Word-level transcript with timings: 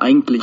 Eigentlich. 0.00 0.42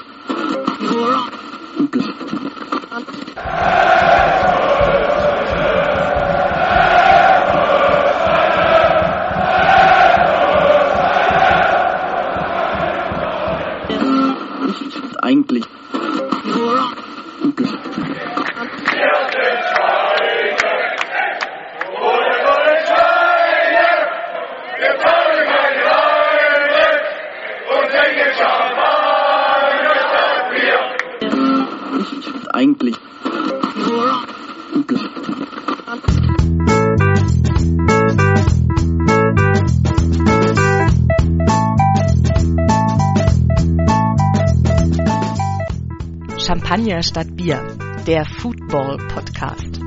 Champagner 46.71 47.03
statt 47.03 47.27
Bier, 47.35 47.61
der 48.07 48.23
Football 48.23 48.98
Podcast. 49.09 49.81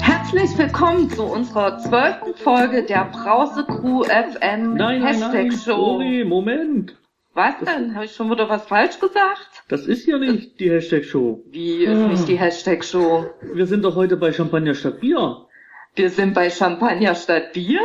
Herzlich 0.00 0.58
willkommen 0.58 1.08
zu 1.10 1.22
unserer 1.22 1.78
zwölften 1.78 2.34
Folge 2.34 2.82
der 2.82 3.04
Brause 3.04 3.64
Crew 3.66 4.02
FM 4.02 4.74
Nein, 4.74 4.74
nein, 4.74 5.02
Hashtag 5.04 5.32
nein, 5.32 5.52
Show. 5.52 5.76
sorry, 5.76 6.24
Moment. 6.24 6.96
Was 7.34 7.54
denn? 7.60 7.94
Habe 7.94 8.06
ich 8.06 8.16
schon 8.16 8.28
wieder 8.32 8.48
was 8.48 8.66
falsch 8.66 8.98
gesagt? 8.98 9.49
Das 9.70 9.86
ist 9.86 10.04
ja 10.06 10.18
nicht 10.18 10.58
die 10.58 10.68
Hashtag-Show. 10.70 11.44
Wie 11.52 11.84
ist 11.84 11.90
Ah. 11.96 12.08
nicht 12.08 12.26
die 12.26 12.36
Hashtag 12.36 12.84
Show? 12.84 13.26
Wir 13.54 13.66
sind 13.66 13.84
doch 13.84 13.94
heute 13.94 14.16
bei 14.16 14.32
Champagner 14.32 14.74
statt 14.74 14.98
Bier. 15.00 15.46
Wir 15.94 16.10
sind 16.10 16.34
bei 16.34 16.50
Champagner 16.50 17.14
statt 17.14 17.52
Bier? 17.52 17.80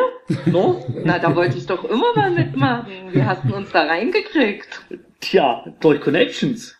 No? 0.48 0.84
Na, 1.04 1.20
da 1.20 1.36
wollte 1.36 1.58
ich 1.60 1.68
doch 1.68 1.84
immer 1.86 2.16
mal 2.16 2.32
mitmachen. 2.32 2.88
Wie 3.12 3.24
hast 3.24 3.44
du 3.48 3.56
uns 3.56 3.72
da 3.72 3.84
reingekriegt? 3.84 4.82
Tja, 5.20 5.64
durch 5.80 6.02
Connections. 6.02 6.76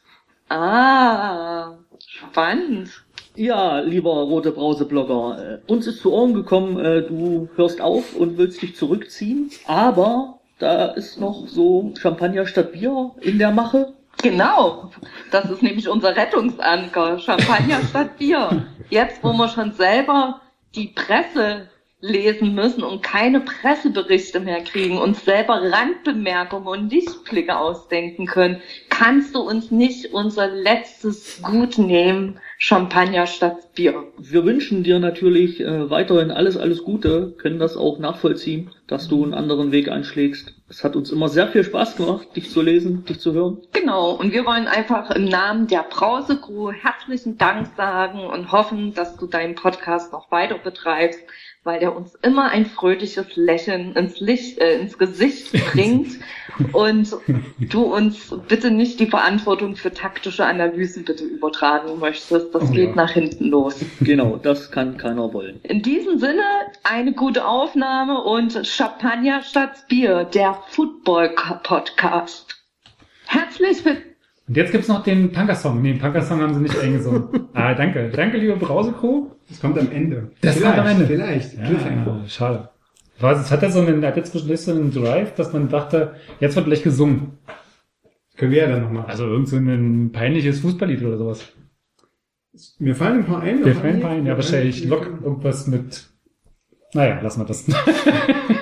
Ah, 0.50 1.78
spannend. 2.00 2.90
Ja, 3.36 3.80
lieber 3.82 4.12
rote 4.12 4.52
Brause-Blogger, 4.54 5.60
äh, 5.68 5.72
uns 5.72 5.86
ist 5.88 6.00
zu 6.02 6.14
Ohren 6.14 6.34
gekommen, 6.34 6.80
äh, 6.80 7.02
du 7.04 7.50
hörst 7.58 7.82
auf 7.82 8.16
und 8.16 8.38
willst 8.38 8.62
dich 8.62 8.76
zurückziehen, 8.76 9.50
aber 9.68 10.40
da 10.58 10.86
ist 10.86 11.20
noch 11.20 11.46
so 11.48 11.94
Champagner 12.00 12.48
statt 12.48 12.72
Bier 12.72 13.12
in 13.22 13.38
der 13.38 13.52
Mache. 13.52 13.94
Genau, 14.26 14.90
das 15.30 15.52
ist 15.52 15.62
nämlich 15.62 15.88
unser 15.88 16.16
Rettungsanker. 16.16 17.20
Champagner 17.20 17.80
statt 17.88 18.18
Bier. 18.18 18.66
Jetzt, 18.90 19.24
wo 19.24 19.34
wir 19.34 19.48
schon 19.50 19.72
selber 19.74 20.42
die 20.74 20.88
Presse 20.88 21.70
lesen 22.02 22.56
müssen 22.56 22.84
und 22.84 23.04
keine 23.04 23.42
Presseberichte 23.42 24.40
mehr 24.40 24.64
kriegen, 24.64 24.98
uns 24.98 25.24
selber 25.26 25.62
Randbemerkungen 25.72 26.66
und 26.66 26.92
Lichtblicke 26.92 27.56
ausdenken 27.56 28.26
können, 28.26 28.64
kannst 28.90 29.36
du 29.36 29.42
uns 29.42 29.70
nicht 29.70 30.12
unser 30.12 30.48
letztes 30.48 31.44
Gut 31.44 31.78
nehmen, 31.78 32.40
Champagner 32.58 33.28
statt 33.28 33.74
Bier. 33.76 34.06
Wir 34.18 34.46
wünschen 34.46 34.84
dir 34.84 35.00
natürlich 35.00 35.60
äh, 35.60 35.90
weiterhin 35.90 36.32
alles, 36.32 36.58
alles 36.58 36.84
Gute, 36.84 37.34
können 37.38 37.60
das 37.60 37.76
auch 37.76 38.00
nachvollziehen, 38.00 38.72
dass 38.88 39.08
du 39.08 39.24
einen 39.24 39.34
anderen 39.34 39.72
Weg 39.72 39.90
einschlägst. 39.90 40.54
Es 40.70 40.84
hat 40.84 40.96
uns 40.96 41.12
immer 41.12 41.30
sehr 41.30 41.48
viel 41.50 41.64
Spaß 41.64 41.98
gemacht, 41.98 42.36
dich 42.36 42.50
zu 42.50 42.62
lesen, 42.62 43.06
dich 43.06 43.20
zu 43.20 43.34
hören. 43.34 43.62
Genau, 43.74 44.12
und 44.12 44.32
wir 44.32 44.46
wollen 44.46 44.68
einfach 44.68 45.12
im 45.12 45.26
Namen 45.26 45.68
der 45.68 45.84
Brause 45.84 46.38
Crew 46.38 46.72
herzlichen 46.72 47.38
Dank 47.38 47.68
sagen 47.76 48.22
und 48.22 48.52
hoffen, 48.52 48.94
dass 48.94 49.18
du 49.18 49.28
deinen 49.28 49.56
Podcast 49.56 50.12
noch 50.12 50.32
weiter 50.32 50.58
betreibst, 50.58 51.20
weil 51.66 51.80
der 51.80 51.96
uns 51.96 52.16
immer 52.22 52.50
ein 52.52 52.66
fröhliches 52.66 53.36
Lächeln 53.36 53.94
ins 53.96 54.20
Licht, 54.20 54.60
äh, 54.60 54.80
ins 54.80 54.98
Gesicht 54.98 55.52
bringt 55.74 56.20
und 56.72 57.18
du 57.60 57.84
uns 57.94 58.34
bitte 58.48 58.70
nicht 58.72 59.00
die 59.00 59.08
Verantwortung 59.08 59.76
für 59.76 59.92
taktische 59.92 60.46
Analysen 60.46 61.04
bitte 61.04 61.26
übertragen 61.26 62.00
möchtest. 62.00 62.54
Das 62.54 62.64
Oh, 62.64 62.72
geht 62.72 62.90
ja. 62.92 62.96
nach 62.96 63.12
hinten 63.12 63.48
los. 63.48 63.84
Genau, 64.00 64.38
das 64.38 64.72
kann 64.72 64.98
keiner 64.98 65.34
wollen. 65.34 65.60
In 65.64 65.82
diesem 65.82 66.20
Sinne 66.20 66.44
eine 66.84 67.14
gute 67.14 67.46
Aufnahme 67.46 68.24
und 68.24 68.66
Champagner 68.66 69.42
statt 69.42 69.86
Bier, 69.90 70.24
der 70.24 70.62
Football 70.70 71.36
Podcast. 71.64 72.64
Herzlich 73.26 73.84
willkommen. 73.84 74.15
Und 74.48 74.58
jetzt 74.58 74.72
gibt's 74.72 74.88
noch 74.88 75.04
den 75.04 75.32
Punker-Song. 75.32 75.82
Nee, 75.82 75.94
den 75.94 76.00
Punker-Song 76.00 76.40
haben 76.42 76.54
sie 76.54 76.62
nicht 76.62 76.78
eingesungen. 76.78 77.28
ah, 77.54 77.74
danke. 77.74 78.10
Danke, 78.10 78.38
liebe 78.38 78.56
Brause-Crew. 78.56 79.28
Das 79.50 79.60
kommt 79.60 79.78
am 79.80 79.92
Ende. 79.92 80.32
Das 80.42 80.58
vielleicht, 80.58 80.76
kommt 80.76 80.88
am 80.88 80.92
Ende. 80.92 81.08
Vielleicht. 81.08 81.54
Ja, 81.54 82.28
schade. 82.28 82.70
Was, 83.20 83.42
es 83.42 83.52
hat 83.52 83.62
ja 83.64 83.72
so 83.72 83.80
einen, 83.80 84.06
hat 84.06 84.18
jetzt 84.18 84.32
zwischendurch 84.32 84.62
so 84.62 84.72
einen 84.72 84.92
Drive, 84.92 85.34
dass 85.36 85.54
man 85.54 85.70
dachte, 85.70 86.16
jetzt 86.40 86.56
wird 86.56 86.66
gleich 86.66 86.84
gesungen. 86.84 87.38
Können 88.38 88.52
wir 88.52 88.64
ja 88.64 88.68
dann 88.68 88.84
noch 88.84 88.92
machen. 88.92 89.10
Also 89.10 89.26
irgend 89.26 89.48
so 89.48 89.56
ein 89.56 90.12
peinliches 90.12 90.60
Fußballlied 90.60 91.02
oder 91.04 91.18
sowas. 91.18 91.46
Mir 92.80 92.96
fallen 92.96 93.20
ein 93.20 93.26
paar 93.26 93.42
ein. 93.42 93.62
Noch 93.62 93.74
Fan 93.74 93.96
ein. 93.96 94.02
Pine, 94.02 94.30
ja, 94.30 94.36
wahrscheinlich 94.36 94.86
Lock 94.86 95.08
irgendwas 95.24 95.68
mit, 95.68 96.06
naja, 96.94 97.20
lassen 97.22 97.42
wir 97.42 97.46
das. 97.46 97.66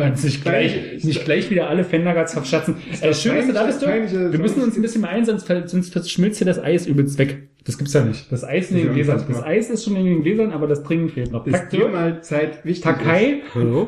Weil 0.00 0.10
uns 0.10 0.24
nicht 0.24 0.42
gleich, 0.42 1.04
nicht 1.04 1.24
gleich 1.24 1.50
wieder 1.50 1.68
alle 1.68 1.84
Fan-Nuggets 1.84 2.32
verschatzen. 2.32 2.76
Äh, 3.00 3.12
schön, 3.14 3.36
dass 3.36 3.46
du 3.46 3.52
da 3.52 3.64
bist, 3.64 3.82
Dirk. 3.82 4.32
Wir 4.32 4.38
müssen 4.38 4.62
uns 4.62 4.76
ein 4.76 4.82
bisschen 4.82 5.02
beeilen, 5.02 5.24
sonst, 5.24 5.46
sonst 5.46 5.92
verschmilzt 5.92 6.38
hier 6.38 6.46
das 6.46 6.58
Eis 6.58 6.86
übelst 6.86 7.18
weg. 7.18 7.48
Das 7.64 7.76
gibt's 7.76 7.92
ja 7.92 8.04
nicht. 8.04 8.30
Das 8.32 8.44
Eis 8.44 8.70
in 8.70 8.78
den 8.78 8.86
Ja, 8.86 8.92
Gläsern. 8.94 9.24
Das 9.28 9.42
Eis 9.42 9.68
ist 9.68 9.84
schon 9.84 9.96
in 9.96 10.04
den 10.06 10.22
Gläsern, 10.22 10.52
aber 10.52 10.66
das 10.66 10.82
Trinken 10.82 11.08
fehlt 11.10 11.32
noch. 11.32 11.46
Ist 11.46 11.68
dir 11.70 11.88
mal 11.88 12.22
Zeit 12.22 12.64
wichtig 12.64 12.82
Takai. 12.84 13.42
ist. 13.44 13.54
Hallo. 13.54 13.86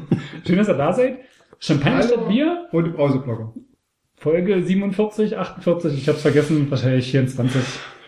Schön, 0.46 0.56
dass 0.56 0.68
ihr 0.68 0.74
da 0.74 0.92
seid. 0.92 1.18
Champagner 1.60 1.98
Hallo. 1.98 2.08
statt 2.08 2.28
Bier. 2.28 2.66
Rote 2.72 2.90
Brauseblogger. 2.90 3.52
Folge 4.16 4.62
47, 4.62 5.36
48, 5.36 5.94
ich 5.96 6.08
hab's 6.08 6.22
vergessen, 6.22 6.66
wahrscheinlich 6.70 7.08
24, 7.10 7.60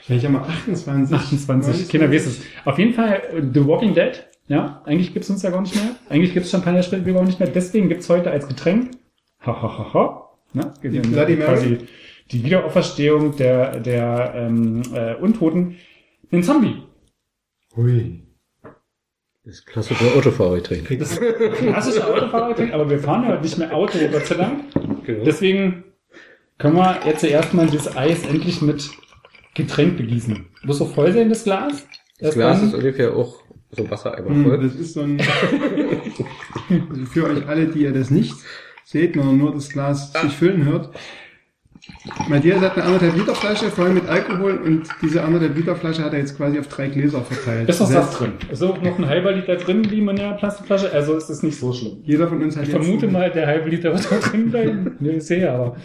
Vielleicht 0.02 0.24
haben 0.24 0.32
wir 0.32 0.42
28. 0.42 1.16
28, 1.16 1.88
keiner 1.88 2.10
weiß 2.10 2.26
es. 2.26 2.40
Auf 2.64 2.78
jeden 2.80 2.94
Fall 2.94 3.22
äh, 3.32 3.42
The 3.54 3.64
Walking 3.64 3.94
Dead, 3.94 4.24
ja, 4.50 4.82
eigentlich 4.84 5.14
gibt's 5.14 5.30
uns 5.30 5.42
ja 5.42 5.50
gar 5.50 5.60
nicht 5.60 5.76
mehr. 5.76 5.94
Eigentlich 6.08 6.34
gibt's 6.34 6.50
Champagner 6.50 6.82
gar 6.82 7.24
nicht 7.24 7.38
mehr, 7.38 7.48
deswegen 7.48 7.88
gibt's 7.88 8.08
heute 8.08 8.32
als 8.32 8.48
Getränk, 8.48 8.90
ha, 9.46 9.62
ha, 9.62 9.78
ha, 9.78 9.94
ha, 9.94 10.30
ne? 10.52 10.74
Die 10.82 10.88
Bloody 10.98 11.36
Mary. 11.36 11.46
quasi 11.46 11.78
die 12.32 12.44
Wiederauferstehung 12.44 13.36
der, 13.36 13.78
der 13.78 14.32
ähm, 14.34 14.82
äh, 14.92 15.14
Untoten, 15.14 15.76
den 16.32 16.42
Zombie. 16.42 16.82
Hui. 17.76 18.26
Das 19.44 19.64
klassische 19.64 20.04
Autofahrergetränk. 20.16 20.98
Das 20.98 21.18
klassische 21.18 22.04
Autofahrergetränk, 22.06 22.74
aber 22.74 22.90
wir 22.90 22.98
fahren 22.98 23.28
heute 23.28 23.42
nicht 23.42 23.56
mehr 23.56 23.72
Auto, 23.72 23.98
Gott 24.10 24.26
sei 24.26 24.34
Dank. 24.34 24.64
Genau. 25.06 25.24
Deswegen 25.24 25.84
können 26.58 26.74
wir 26.74 26.98
jetzt 27.06 27.20
zuerst 27.20 27.54
mal 27.54 27.68
dieses 27.68 27.96
Eis 27.96 28.24
endlich 28.26 28.60
mit 28.62 28.90
Getränk 29.54 29.96
begießen. 29.96 30.46
Muss 30.64 30.78
so 30.78 30.86
voll 30.86 31.12
sein, 31.12 31.28
das 31.28 31.44
Glas? 31.44 31.86
Das 32.18 32.34
Glas 32.34 32.58
dann- 32.58 32.68
ist 32.68 32.74
ungefähr 32.74 33.14
auch 33.16 33.42
so 33.72 33.90
Wassereimer 33.90 34.30
Hm, 34.30 34.44
voll. 34.44 34.58
Das 34.58 34.74
ist 34.74 34.94
so 34.94 35.02
ein, 35.02 35.20
also 36.90 37.06
für 37.06 37.24
euch 37.24 37.46
alle, 37.46 37.66
die 37.66 37.82
ihr 37.82 37.92
das 37.92 38.10
nicht 38.10 38.34
seht, 38.84 39.14
sondern 39.14 39.38
nur 39.38 39.52
das 39.52 39.68
Glas 39.68 40.12
sich 40.12 40.32
füllen 40.32 40.64
hört. 40.64 40.90
Matthias 42.28 42.60
hat 42.60 42.76
eine 42.76 42.84
anderthalb 42.84 43.16
Liter 43.16 43.34
Flasche 43.34 43.70
voll 43.70 43.90
mit 43.90 44.06
Alkohol 44.08 44.58
und 44.58 44.82
diese 45.02 45.22
anderthalb 45.22 45.56
Liter 45.56 45.74
Flasche 45.74 46.04
hat 46.04 46.12
er 46.12 46.18
jetzt 46.18 46.36
quasi 46.36 46.58
auf 46.58 46.68
drei 46.68 46.88
Gläser 46.88 47.22
verteilt. 47.22 47.68
Ist 47.68 47.80
noch 47.80 47.86
Saft 47.86 48.20
drin. 48.20 48.32
Ist 48.50 48.62
auch 48.62 48.80
noch 48.82 48.98
ein 48.98 49.08
halber 49.08 49.32
Liter 49.32 49.56
drin, 49.56 49.90
wie 49.90 50.00
in 50.00 50.16
der 50.16 50.32
Plastikflasche. 50.32 50.92
Also 50.92 51.16
ist 51.16 51.30
es 51.30 51.42
nicht 51.42 51.58
so 51.58 51.72
schlimm. 51.72 51.98
Jeder 52.04 52.28
von 52.28 52.42
uns 52.42 52.56
hat 52.56 52.64
Ich 52.64 52.72
jetzt 52.72 52.84
vermute 52.84 53.06
mal, 53.08 53.30
der 53.30 53.46
halbe 53.46 53.70
Liter 53.70 53.92
wird 53.92 54.10
da 54.10 54.16
drin 54.16 54.50
bleiben. 54.50 54.96
Nee, 55.00 55.16
ich 55.16 55.24
sehe, 55.24 55.50
aber. 55.50 55.76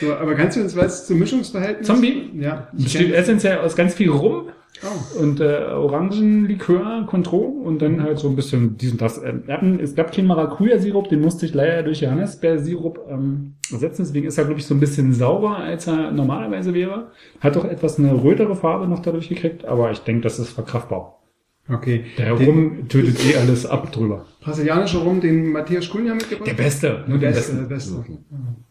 So, 0.00 0.14
aber 0.14 0.34
kannst 0.34 0.56
du 0.56 0.62
uns 0.62 0.74
was 0.76 1.06
zum 1.06 1.18
Mischungsverhältnis? 1.18 1.86
Zombie? 1.86 2.30
Ja. 2.40 2.68
Besteht 2.72 3.12
essentiell 3.12 3.58
aus 3.58 3.76
ganz 3.76 3.94
viel 3.94 4.10
Rum 4.10 4.48
Oh. 4.82 5.20
und 5.20 5.40
äh, 5.40 5.66
Orangenlikör, 5.72 7.06
Contro 7.06 7.38
und 7.38 7.80
dann 7.80 8.02
halt 8.02 8.18
so 8.18 8.28
ein 8.28 8.36
bisschen 8.36 8.76
diesen 8.76 8.98
das. 8.98 9.22
Ähm, 9.22 9.78
es 9.80 9.94
gab 9.94 10.12
keinen 10.12 10.26
Maracuja-Sirup, 10.26 11.08
den 11.08 11.20
musste 11.20 11.46
ich 11.46 11.54
leider 11.54 11.84
durch 11.84 12.00
Johannisbeer-Sirup 12.00 13.06
ähm, 13.08 13.54
ersetzen. 13.70 14.02
Deswegen 14.02 14.26
ist 14.26 14.36
er, 14.36 14.44
glaube 14.44 14.60
ich, 14.60 14.66
so 14.66 14.74
ein 14.74 14.80
bisschen 14.80 15.12
saurer, 15.12 15.58
als 15.58 15.86
er 15.86 16.10
normalerweise 16.10 16.74
wäre. 16.74 17.12
Hat 17.40 17.56
auch 17.56 17.64
etwas 17.64 17.98
eine 17.98 18.22
rötere 18.22 18.56
Farbe 18.56 18.88
noch 18.88 18.98
dadurch 18.98 19.28
gekriegt, 19.28 19.64
aber 19.64 19.90
ich 19.92 20.00
denke, 20.00 20.22
das 20.22 20.38
ist 20.38 20.50
verkraftbar. 20.50 21.20
Okay. 21.66 22.04
Der 22.18 22.32
Rum 22.32 22.88
tötet 22.88 23.24
eh 23.24 23.36
alles 23.38 23.64
ab 23.64 23.90
drüber. 23.90 24.26
brasilianischer 24.40 24.98
Rum, 24.98 25.20
den 25.22 25.50
Matthias 25.50 25.86
Skulja 25.86 26.14
mitgebracht 26.14 26.46
Der? 26.46 26.52
Beste, 26.54 27.04
nur 27.06 27.18
Der 27.18 27.30
den 27.30 27.36
beste, 27.36 27.56
der 27.56 27.62
beste. 27.62 28.04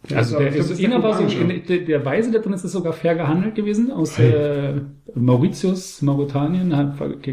Ja. 0.10 0.18
Also 0.18 0.38
der 0.38 0.56
ist, 0.56 0.84
einer 0.84 1.01
war 1.01 1.18
so, 1.18 1.25
der, 1.28 1.80
der 1.80 2.06
Weise 2.06 2.31
da 2.31 2.38
drin 2.38 2.54
ist, 2.54 2.63
ist 2.63 2.72
sogar 2.72 2.94
fair 2.94 3.16
gehandelt 3.16 3.56
gewesen 3.56 3.92
aus 3.92 4.19
äh, 4.19 4.80
Mauritius, 5.16 6.04
Mauretanien, 6.04 6.75
hat. 6.75 6.95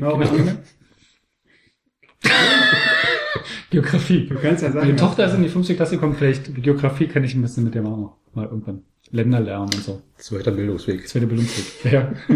Geografie. 3.71 4.27
Du 4.27 4.35
kannst 4.37 4.63
ja 4.63 4.73
sagen. 4.73 4.87
Meine 4.87 4.97
Tochter 4.97 5.27
ist 5.27 5.35
in 5.35 5.43
die 5.43 5.49
fünfte 5.49 5.75
Klasse 5.77 5.97
gekommen, 5.97 6.15
vielleicht 6.15 6.55
Geografie 6.55 7.07
kann 7.07 7.23
ich 7.23 7.35
ein 7.35 7.43
bisschen 7.43 7.65
mit 7.65 7.77
auch 7.77 7.83
noch 7.83 8.17
mal 8.35 8.47
irgendwann. 8.47 8.83
Länder 9.13 9.41
lernen 9.41 9.65
und 9.75 9.83
so. 9.83 10.01
Zweiter 10.17 10.53
Bildungsweg. 10.53 11.09
Zweite 11.09 11.27
Bildungsweg. 11.27 11.93
Ja. 11.93 12.13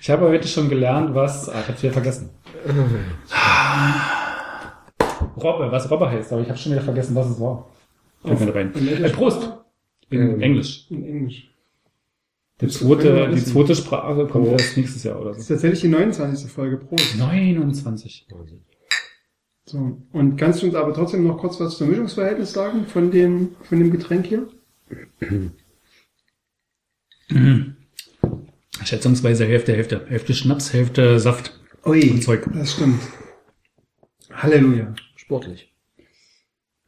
ich 0.00 0.10
habe 0.10 0.28
heute 0.28 0.48
schon 0.48 0.68
gelernt, 0.68 1.14
was, 1.14 1.48
ah, 1.48 1.60
ich 1.60 1.68
hab's 1.68 1.82
wieder 1.82 1.92
vergessen. 1.92 2.30
Robbe, 5.36 5.70
was 5.70 5.90
Robbe 5.90 6.10
heißt, 6.10 6.32
aber 6.32 6.42
ich 6.42 6.48
habe 6.48 6.58
schon 6.58 6.72
wieder 6.72 6.82
vergessen, 6.82 7.14
was 7.14 7.28
es 7.30 7.40
war. 7.40 7.68
Da 8.24 8.32
rein. 8.34 8.72
Äh, 8.74 9.10
Prost! 9.10 9.48
In 10.10 10.20
Ähm, 10.20 10.40
Englisch. 10.40 10.86
In 10.90 11.04
Englisch. 11.04 11.48
Die 12.60 12.68
zweite, 12.68 13.30
die 13.34 13.44
zweite 13.44 13.74
Sprache 13.74 14.26
kommt 14.26 14.46
Prost. 14.46 14.60
erst 14.64 14.76
nächstes 14.76 15.02
Jahr 15.04 15.20
oder 15.20 15.30
Das 15.30 15.38
ist 15.38 15.48
so. 15.48 15.54
tatsächlich 15.54 15.80
die 15.80 15.88
29. 15.88 16.50
Folge 16.50 16.76
Prost. 16.76 17.18
29. 17.18 18.26
So. 19.64 19.98
Und 20.12 20.36
kannst 20.36 20.62
du 20.62 20.66
uns 20.66 20.74
aber 20.74 20.92
trotzdem 20.94 21.26
noch 21.26 21.38
kurz 21.38 21.58
was 21.60 21.76
zum 21.78 21.88
Mischungsverhältnis 21.88 22.52
sagen 22.52 22.86
von 22.86 23.10
dem, 23.10 23.56
von 23.62 23.78
dem 23.78 23.90
Getränk 23.90 24.26
hier? 24.26 24.46
Schätzungsweise 28.84 29.46
Hälfte, 29.46 29.72
Hälfte. 29.74 30.06
Hälfte 30.08 30.34
Schnaps, 30.34 30.72
Hälfte 30.72 31.18
Saft. 31.20 31.58
Ui, 31.84 32.10
Und 32.10 32.22
Zeug. 32.22 32.44
das 32.52 32.72
stimmt. 32.72 33.00
Halleluja. 34.32 34.94
Sportlich. 35.16 35.72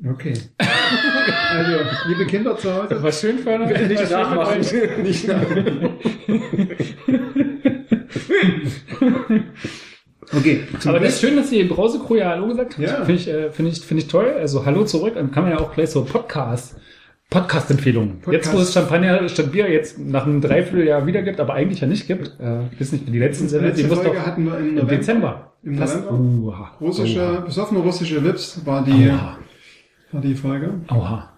Okay. 0.04 0.34
also, 0.58 1.78
liebe 2.08 2.26
Kinder 2.26 2.56
zu 2.58 2.72
Hause, 2.72 3.02
Was 3.02 3.20
schön 3.20 3.38
für 3.38 3.52
eine 3.52 3.88
nicht 3.88 4.10
nachmachen. 4.10 4.60
nicht 5.02 5.28
nachmachen. 5.28 5.98
Okay, 10.32 10.64
Aber 10.86 11.00
das 11.00 11.14
ist 11.14 11.20
schön, 11.20 11.36
dass 11.36 11.52
ihr 11.52 11.68
Brausekrew 11.68 12.16
ja 12.16 12.30
Hallo 12.30 12.48
gesagt 12.48 12.78
habt. 12.78 12.88
Ja. 12.88 13.04
Finde 13.04 13.14
ich, 13.14 13.28
äh, 13.28 13.50
finde 13.50 13.70
ich, 13.70 13.80
finde 13.80 14.02
ich 14.02 14.08
toll. 14.08 14.30
Also 14.30 14.64
Hallo 14.64 14.84
zurück. 14.84 15.14
Dann 15.14 15.30
kann 15.30 15.44
man 15.44 15.52
ja 15.52 15.58
auch 15.58 15.72
gleich 15.72 15.90
so 15.90 16.04
Podcast, 16.04 16.76
Podcast-Empfehlungen. 17.34 18.20
Podcast. 18.20 18.46
Jetzt, 18.46 18.54
wo 18.54 18.58
es 18.60 18.72
Champagner 18.72 19.28
statt 19.28 19.50
Bier 19.50 19.68
jetzt 19.68 19.98
nach 19.98 20.24
einem 20.24 20.40
Dreivierteljahr 20.40 21.04
wieder 21.04 21.22
gibt, 21.22 21.40
aber 21.40 21.54
eigentlich 21.54 21.80
ja 21.80 21.88
nicht 21.88 22.06
gibt. 22.06 22.38
Äh, 22.38 22.66
ich 22.70 22.80
weiß 22.80 22.92
nicht, 22.92 23.08
die 23.08 23.18
letzten 23.18 23.44
Die 23.44 23.50
Sendung, 23.50 23.74
die 23.74 23.82
letzte 23.82 23.96
muss 23.96 24.04
Folge 24.04 24.24
hatten 24.24 24.44
wir 24.44 24.56
im 24.56 24.68
im 24.68 24.74
November. 24.76 24.94
Dezember. 24.94 25.52
Im 25.64 25.74
November. 25.74 26.12
Oha. 26.12 26.72
Russische, 26.80 27.42
besoffene 27.44 27.80
russische 27.80 28.20
Lips 28.20 28.64
war 28.64 28.84
die, 28.84 29.08
Oha. 29.08 29.38
war 30.12 30.20
die 30.20 30.34
Folge. 30.36 30.74
Oha. 30.90 31.30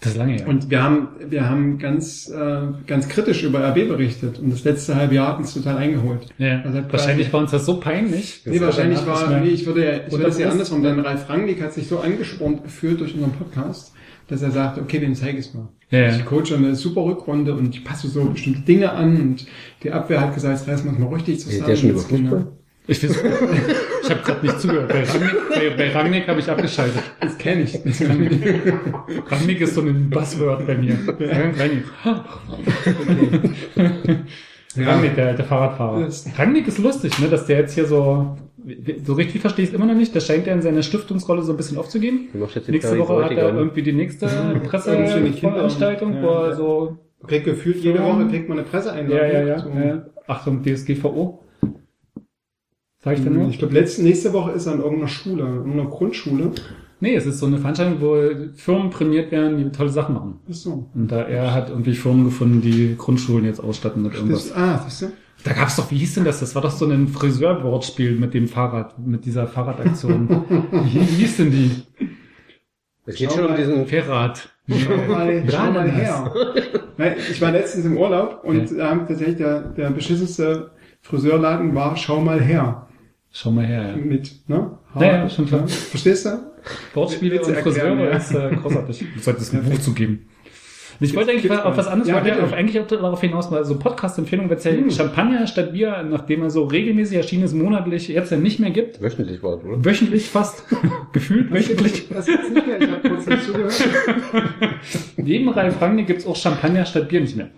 Das 0.00 0.12
ist 0.12 0.18
lange 0.18 0.34
her. 0.34 0.46
Und 0.46 0.70
wir 0.70 0.82
haben, 0.82 1.08
wir 1.28 1.48
haben 1.48 1.78
ganz, 1.78 2.28
äh, 2.28 2.60
ganz 2.86 3.08
kritisch 3.08 3.42
über 3.42 3.60
RB 3.70 3.88
berichtet 3.88 4.38
und 4.38 4.50
das 4.50 4.62
letzte 4.62 4.94
halbe 4.94 5.14
Jahr 5.14 5.28
hat 5.28 5.38
uns 5.38 5.54
total 5.54 5.78
eingeholt. 5.78 6.28
ja. 6.38 6.62
hat 6.62 6.92
Wahrscheinlich 6.92 7.32
war 7.32 7.40
uns 7.40 7.52
das 7.52 7.64
so 7.64 7.80
peinlich. 7.80 8.42
Nee, 8.44 8.60
wahrscheinlich 8.60 9.04
war, 9.06 9.40
nee, 9.40 9.48
ich 9.48 9.66
würde 9.66 9.84
ja, 9.84 10.00
ich 10.06 10.12
würde 10.12 10.26
es 10.26 10.38
ja 10.38 10.50
andersrum, 10.50 10.82
denn 10.82 11.00
Ralf 11.00 11.28
Rangnick 11.28 11.62
hat 11.62 11.72
sich 11.72 11.88
so 11.88 12.00
angespornt 12.00 12.62
gefühlt 12.62 13.00
durch 13.00 13.14
unseren 13.14 13.32
Podcast, 13.32 13.93
dass 14.28 14.42
er 14.42 14.50
sagt, 14.50 14.78
okay, 14.78 14.98
dem 14.98 15.14
zeige 15.14 15.38
ich 15.38 15.46
es 15.46 15.54
mal. 15.54 15.68
Ja, 15.90 16.00
ja. 16.00 16.16
Ich 16.16 16.24
coache 16.24 16.56
eine 16.56 16.74
super 16.74 17.04
Rückrunde 17.04 17.54
und 17.54 17.74
ich 17.74 17.84
passe 17.84 18.08
so 18.08 18.24
bestimmte 18.24 18.60
Dinge 18.60 18.92
an 18.92 19.20
und 19.20 19.46
die 19.82 19.92
Abwehr 19.92 20.20
hat 20.20 20.34
gesagt, 20.34 20.58
jetzt 20.58 20.68
reißen 20.68 20.86
wir 20.86 20.92
uns 20.92 21.00
mal 21.00 21.14
richtig 21.14 21.40
zusammen. 21.40 21.64
Redet 21.64 21.68
der 21.68 21.76
schon 21.76 21.90
über 21.90 22.00
Fußball? 22.00 22.46
Ich, 22.86 23.02
ich 23.02 24.10
habe 24.10 24.20
gerade 24.22 24.46
nicht 24.46 24.60
zugehört. 24.60 24.88
Bei 24.88 25.04
Rangnick, 25.04 25.48
bei, 25.48 25.70
bei 25.70 25.92
Rangnick 25.92 26.28
habe 26.28 26.40
ich 26.40 26.50
abgeschaltet. 26.50 27.02
Das 27.18 27.38
kenne 27.38 27.62
ich. 27.62 27.82
Das 27.82 27.98
kann 27.98 28.22
ich. 28.22 28.32
Rangnick 29.30 29.62
ist 29.62 29.74
so 29.74 29.80
ein 29.80 30.10
Buzzword 30.10 30.66
bei 30.66 30.76
mir. 30.76 30.98
Rangnick. 31.18 31.84
Rangnick, 34.76 35.14
der, 35.14 35.32
der 35.34 35.44
Fahrradfahrer. 35.46 36.08
Rangnick 36.36 36.68
ist 36.68 36.78
lustig, 36.78 37.18
ne, 37.20 37.28
dass 37.28 37.46
der 37.46 37.60
jetzt 37.60 37.74
hier 37.74 37.86
so, 37.86 38.36
so 39.04 39.12
richtig 39.14 39.40
verstehe 39.40 39.64
ich 39.64 39.70
es 39.70 39.74
immer 39.74 39.86
noch 39.86 39.94
nicht, 39.94 40.14
das 40.16 40.26
scheint 40.26 40.46
ja 40.46 40.54
in 40.54 40.62
seiner 40.62 40.82
Stiftungsrolle 40.82 41.42
so 41.42 41.52
ein 41.52 41.56
bisschen 41.56 41.78
die 42.66 42.70
Nächste 42.72 42.98
Woche 42.98 43.24
hat 43.24 43.32
er 43.32 43.54
irgendwie 43.54 43.82
die 43.82 43.92
nächste 43.92 44.26
Presseveranstaltung, 44.64 46.22
wo 46.22 46.28
er 46.28 46.56
so, 46.56 46.98
Kriegt 47.26 47.44
gefühlt 47.44 47.76
jede 47.78 48.02
Woche 48.02 48.28
kriegt 48.28 48.48
man 48.48 48.58
eine 48.58 48.66
Presseeinladung. 48.66 49.16
ja, 49.16 49.40
ja, 49.40 49.46
ja, 49.46 49.58
So. 49.58 49.68
ja. 49.70 50.06
Achtung, 50.26 50.62
DSGVO. 50.62 51.40
Sag 53.02 53.18
ich 53.18 53.24
denn 53.24 53.34
nur? 53.34 53.48
Ich 53.48 53.58
glaube, 53.58 53.74
letzte, 53.74 54.02
nächste 54.02 54.32
Woche 54.32 54.52
ist 54.52 54.66
er 54.66 54.72
an 54.72 54.80
irgendeiner 54.80 55.08
Schule, 55.08 55.42
in 55.42 55.56
irgendeiner 55.56 55.90
Grundschule. 55.90 56.52
Nee, 57.00 57.14
es 57.14 57.26
ist 57.26 57.38
so 57.38 57.46
eine 57.46 57.58
Veranstaltung, 57.58 58.00
wo 58.00 58.16
Firmen 58.54 58.88
prämiert 58.88 59.30
werden, 59.30 59.58
die 59.58 59.70
tolle 59.70 59.90
Sachen 59.90 60.14
machen. 60.14 60.40
Ach 60.48 60.54
so. 60.54 60.88
Und 60.94 61.12
da 61.12 61.22
er 61.22 61.52
hat 61.52 61.68
irgendwie 61.68 61.92
Firmen 61.94 62.24
gefunden, 62.24 62.62
die 62.62 62.94
Grundschulen 62.96 63.44
jetzt 63.44 63.60
ausstatten 63.60 64.02
mit 64.02 64.14
irgendwas. 64.14 64.48
Das, 64.48 64.56
ah, 64.56 64.82
siehst 64.88 65.02
du? 65.02 65.06
Da 65.44 65.52
gab's 65.52 65.76
doch, 65.76 65.90
wie 65.90 65.98
hieß 65.98 66.14
denn 66.14 66.24
das? 66.24 66.40
Das 66.40 66.54
war 66.54 66.62
doch 66.62 66.70
so 66.70 66.86
ein 66.86 67.06
Friseur-Wortspiel 67.06 68.12
mit 68.12 68.32
dem 68.32 68.48
Fahrrad, 68.48 68.98
mit 68.98 69.26
dieser 69.26 69.46
Fahrradaktion. 69.46 70.44
wie, 70.70 70.98
hieß 71.00 71.36
denn 71.36 71.50
die? 71.50 71.70
Es 73.06 73.16
geht 73.16 73.28
Schau 73.30 73.36
schon 73.36 73.44
um 73.44 73.50
mal. 73.50 73.56
diesen 73.58 73.86
Fahrrad. 73.86 74.48
Schau 74.68 74.96
mal, 74.96 75.44
schau 75.48 75.70
mal 75.70 75.90
her. 75.90 76.32
Ich 77.30 77.42
war 77.42 77.50
letztens 77.50 77.84
im 77.84 77.96
Urlaub 77.98 78.44
und 78.44 78.70
Ja. 78.70 78.76
da 78.78 78.90
haben 78.90 79.06
tatsächlich 79.06 79.36
der, 79.36 79.60
der 79.62 79.90
beschissenste 79.90 80.70
Friseurladen 81.02 81.74
war 81.74 81.96
Schau 81.96 82.20
mal 82.20 82.40
her. 82.40 82.86
Schau 83.32 83.50
mal 83.50 83.66
her, 83.66 83.88
ja. 83.90 83.96
Mit, 83.96 84.48
ne? 84.48 84.78
Ja, 84.94 85.02
ja, 85.02 85.28
schon 85.28 85.44
klar. 85.46 85.66
Verstehst 85.66 86.24
du? 86.24 86.38
Wortspiele 86.94 87.42
und 87.42 87.56
Friseure 87.56 88.04
ja. 88.04 88.10
ist 88.16 88.32
äh, 88.32 88.56
großartig. 88.62 89.04
Ich 89.16 89.22
sollte 89.24 89.40
es 89.42 89.52
ein 89.52 89.64
Buch 89.64 89.78
zu 89.80 89.92
geben. 89.92 90.26
Und 90.28 90.33
ich 91.04 91.14
wollte 91.16 91.30
eigentlich 91.30 91.50
auf 91.50 91.76
was 91.76 91.86
anderes, 91.86 92.08
Ja, 92.08 92.14
wollte 92.16 92.30
bitte. 92.30 92.42
auf, 92.44 92.52
eigentlich 92.52 92.80
auch 92.80 92.86
darauf 92.86 93.20
hinaus, 93.20 93.50
mal 93.50 93.64
so 93.64 93.78
Podcast-Empfehlung, 93.78 94.48
wenn 94.50 94.56
es 94.58 94.64
ja 94.64 94.72
Hm. 94.72 94.90
Champagner 94.90 95.46
statt 95.46 95.72
Bier, 95.72 96.02
nachdem 96.02 96.42
er 96.42 96.50
so 96.50 96.64
regelmäßig 96.64 97.16
erschienen 97.16 97.44
ist, 97.44 97.54
monatlich, 97.54 98.08
jetzt 98.08 98.30
ja 98.32 98.36
nicht 98.36 98.58
mehr 98.60 98.70
gibt. 98.70 99.00
wöchentlich 99.02 99.42
war, 99.42 99.64
oder? 99.64 99.84
Wöchentlich 99.84 100.28
fast. 100.28 100.64
Gefühlt 101.12 101.52
wöchentlich. 101.52 102.08
Das 102.08 102.26
jetzt 102.26 102.52
nicht 102.52 102.66
mehr. 102.66 102.80
Ich 102.80 102.90
habe 102.90 103.08
kurz 103.08 103.26
nicht 103.26 103.44
zugehört. 103.44 103.74
Neben 105.16 105.48
Ralf 105.48 105.80
Rangnick 105.80 106.06
gibt's 106.06 106.26
auch 106.26 106.36
Champagner 106.36 106.84
statt 106.86 107.08
Bier 107.08 107.20
nicht 107.20 107.36
mehr. 107.36 107.48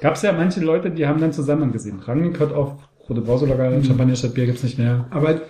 Gab's 0.00 0.22
ja 0.22 0.32
manche 0.32 0.60
Leute, 0.60 0.90
die 0.90 1.06
haben 1.06 1.20
dann 1.20 1.32
zusammen 1.32 1.72
gesehen. 1.72 1.98
Rangnick 2.00 2.38
hört 2.38 2.52
auf, 2.52 2.72
Rote 3.08 3.20
Brauselager, 3.20 3.70
Mhm. 3.70 3.84
Champagner 3.84 4.14
statt 4.16 4.34
Bier 4.34 4.46
gibt's 4.46 4.62
nicht 4.62 4.78
mehr. 4.78 5.06
Aber 5.10 5.40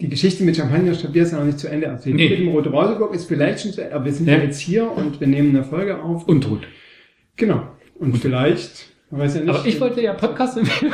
die 0.00 0.08
Geschichte 0.08 0.44
mit 0.44 0.56
Champagner 0.56 0.94
statt 0.94 1.12
Bier 1.12 1.22
ist 1.24 1.32
ja 1.32 1.38
noch 1.38 1.44
nicht 1.44 1.58
zu 1.58 1.68
Ende 1.68 1.86
erzählt. 1.86 2.16
Nee. 2.16 2.28
Mit 2.30 2.38
dem 2.40 2.48
Rote 2.48 2.70
Brauseburg 2.70 3.14
ist 3.14 3.26
vielleicht 3.26 3.60
schon 3.60 3.72
zu 3.72 3.82
Ende, 3.82 3.94
aber 3.94 4.04
wir 4.06 4.12
sind 4.12 4.26
ja. 4.26 4.36
Ja. 4.38 4.42
jetzt 4.44 4.58
hier 4.60 4.90
und 4.90 5.20
wir 5.20 5.26
nehmen 5.26 5.50
eine 5.54 5.64
Folge 5.64 6.02
auf. 6.02 6.26
Untot. 6.26 6.60
Genau. 7.36 7.62
Und 7.98 8.16
vielleicht, 8.16 8.86
man 9.10 9.20
weiß 9.20 9.34
ja 9.34 9.40
nicht. 9.42 9.50
Aber 9.50 9.66
ich 9.66 9.80
wollte 9.80 10.00
ja 10.00 10.14
Podcast 10.14 10.56
empfehlen. 10.56 10.92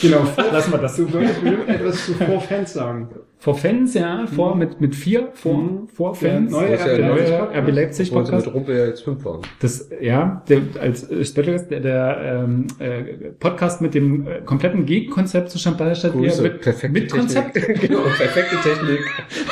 Genau, 0.00 0.24
vor, 0.24 0.44
Lassen 0.52 0.72
wir 0.72 0.78
das. 0.78 0.96
du 0.96 1.12
wolltest 1.12 1.42
etwas 1.68 2.06
zu 2.06 2.14
Vor 2.14 2.40
Fans 2.40 2.72
sagen. 2.72 3.08
Vor 3.42 3.54
Fans, 3.54 3.94
ja, 3.94 4.26
vor, 4.26 4.54
mit, 4.54 4.82
mit 4.82 4.94
vier, 4.94 5.30
vor, 5.32 5.54
Mhm. 5.56 5.88
vor 5.88 6.14
Fans. 6.14 6.50
neue 6.52 6.72
Das 6.72 6.80
ist 6.82 6.86
ja 6.98 7.08
neue 7.08 7.22
Podcast. 7.22 7.56
RB 7.56 7.70
Leipzig 7.70 8.12
Podcast. 8.12 8.46
mit 8.46 8.54
Rumpel 8.54 8.76
ja 8.76 8.86
jetzt 8.86 9.02
fünf 9.02 9.24
waren. 9.24 9.40
Das, 9.60 9.88
ja, 9.98 10.42
der, 10.46 10.60
als 10.78 11.08
Special 11.26 11.46
Guest, 11.46 11.70
der, 11.70 11.80
der 11.80 12.44
ähm, 12.44 12.66
äh, 12.78 13.02
Podcast 13.38 13.80
mit 13.80 13.94
dem 13.94 14.26
äh, 14.26 14.40
kompletten 14.44 14.84
Gegenkonzept 14.84 15.48
zu 15.48 15.58
Champagner 15.58 15.94
statt 15.94 16.12
Bier. 16.12 16.28
Grüße, 16.28 16.42
Mit, 16.42 16.60
perfekte 16.60 17.00
mit 17.00 17.10
Konzept. 17.10 17.54
Technik. 17.54 17.80
genau, 17.88 18.00
perfekte 18.02 18.56
Technik. 18.56 19.00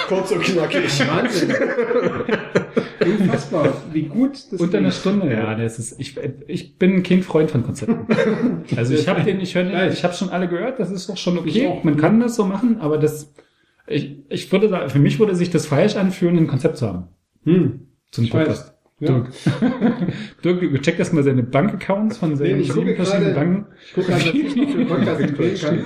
Kurz 0.06 0.32
und 0.32 0.42
knackig. 0.42 1.08
Wahnsinn. 1.08 1.54
Unfassbar, 3.06 3.72
wie 3.94 4.02
gut 4.02 4.32
das 4.52 4.60
Unter 4.60 4.78
einer. 4.78 4.90
Stunde, 4.90 5.32
ja, 5.32 5.54
das 5.54 5.78
ist, 5.78 5.98
ich, 5.98 6.14
ich 6.46 6.76
bin 6.76 7.02
kein 7.02 7.22
Freund 7.22 7.50
von 7.50 7.62
Konzepten. 7.64 8.06
Also 8.76 8.92
ich 8.92 9.08
habe 9.08 9.22
den, 9.22 9.40
ich 9.40 9.54
höre 9.54 9.64
den, 9.64 9.92
ich 9.92 10.04
habe 10.04 10.12
schon 10.12 10.28
alle 10.28 10.46
gehört, 10.46 10.78
das 10.78 10.90
ist 10.90 11.08
doch 11.08 11.16
schon 11.16 11.38
okay. 11.38 11.68
auch. 11.68 11.84
Man 11.84 11.96
kann 11.96 12.20
das 12.20 12.36
so 12.36 12.44
machen, 12.44 12.76
aber 12.80 12.98
das, 12.98 13.32
ich, 13.88 14.18
ich 14.28 14.52
würde 14.52 14.68
sagen, 14.68 14.90
für 14.90 14.98
mich 14.98 15.18
würde 15.18 15.34
sich 15.34 15.50
das 15.50 15.66
falsch 15.66 15.96
anfühlen, 15.96 16.36
ein 16.36 16.46
Konzept 16.46 16.76
zu 16.76 16.86
haben. 16.86 17.08
Hm. 17.44 17.88
Zum 18.10 18.24
Ich 18.24 18.30
Podcast. 18.30 18.68
Ja. 18.68 18.74
Dirk. 19.00 19.28
Dirk, 20.44 20.82
check 20.82 20.98
das 20.98 21.12
mal 21.12 21.22
seine 21.22 21.44
Bankaccounts 21.44 22.18
von 22.18 22.30
Nee, 22.30 22.36
seinen 22.36 22.60
ich 22.60 22.68
gucke 22.70 22.86
sieben 22.86 22.96
verschiedenen 22.96 23.34
Banken. 23.34 23.66
Ich 23.86 23.94
gucke 23.94 24.06
gerade, 24.08 24.24
was 24.24 24.34
ich 24.34 24.56
noch 24.56 24.70
für 24.70 24.84
Podcast 24.86 25.20
empfehlen 25.28 25.58
kann. 25.60 25.78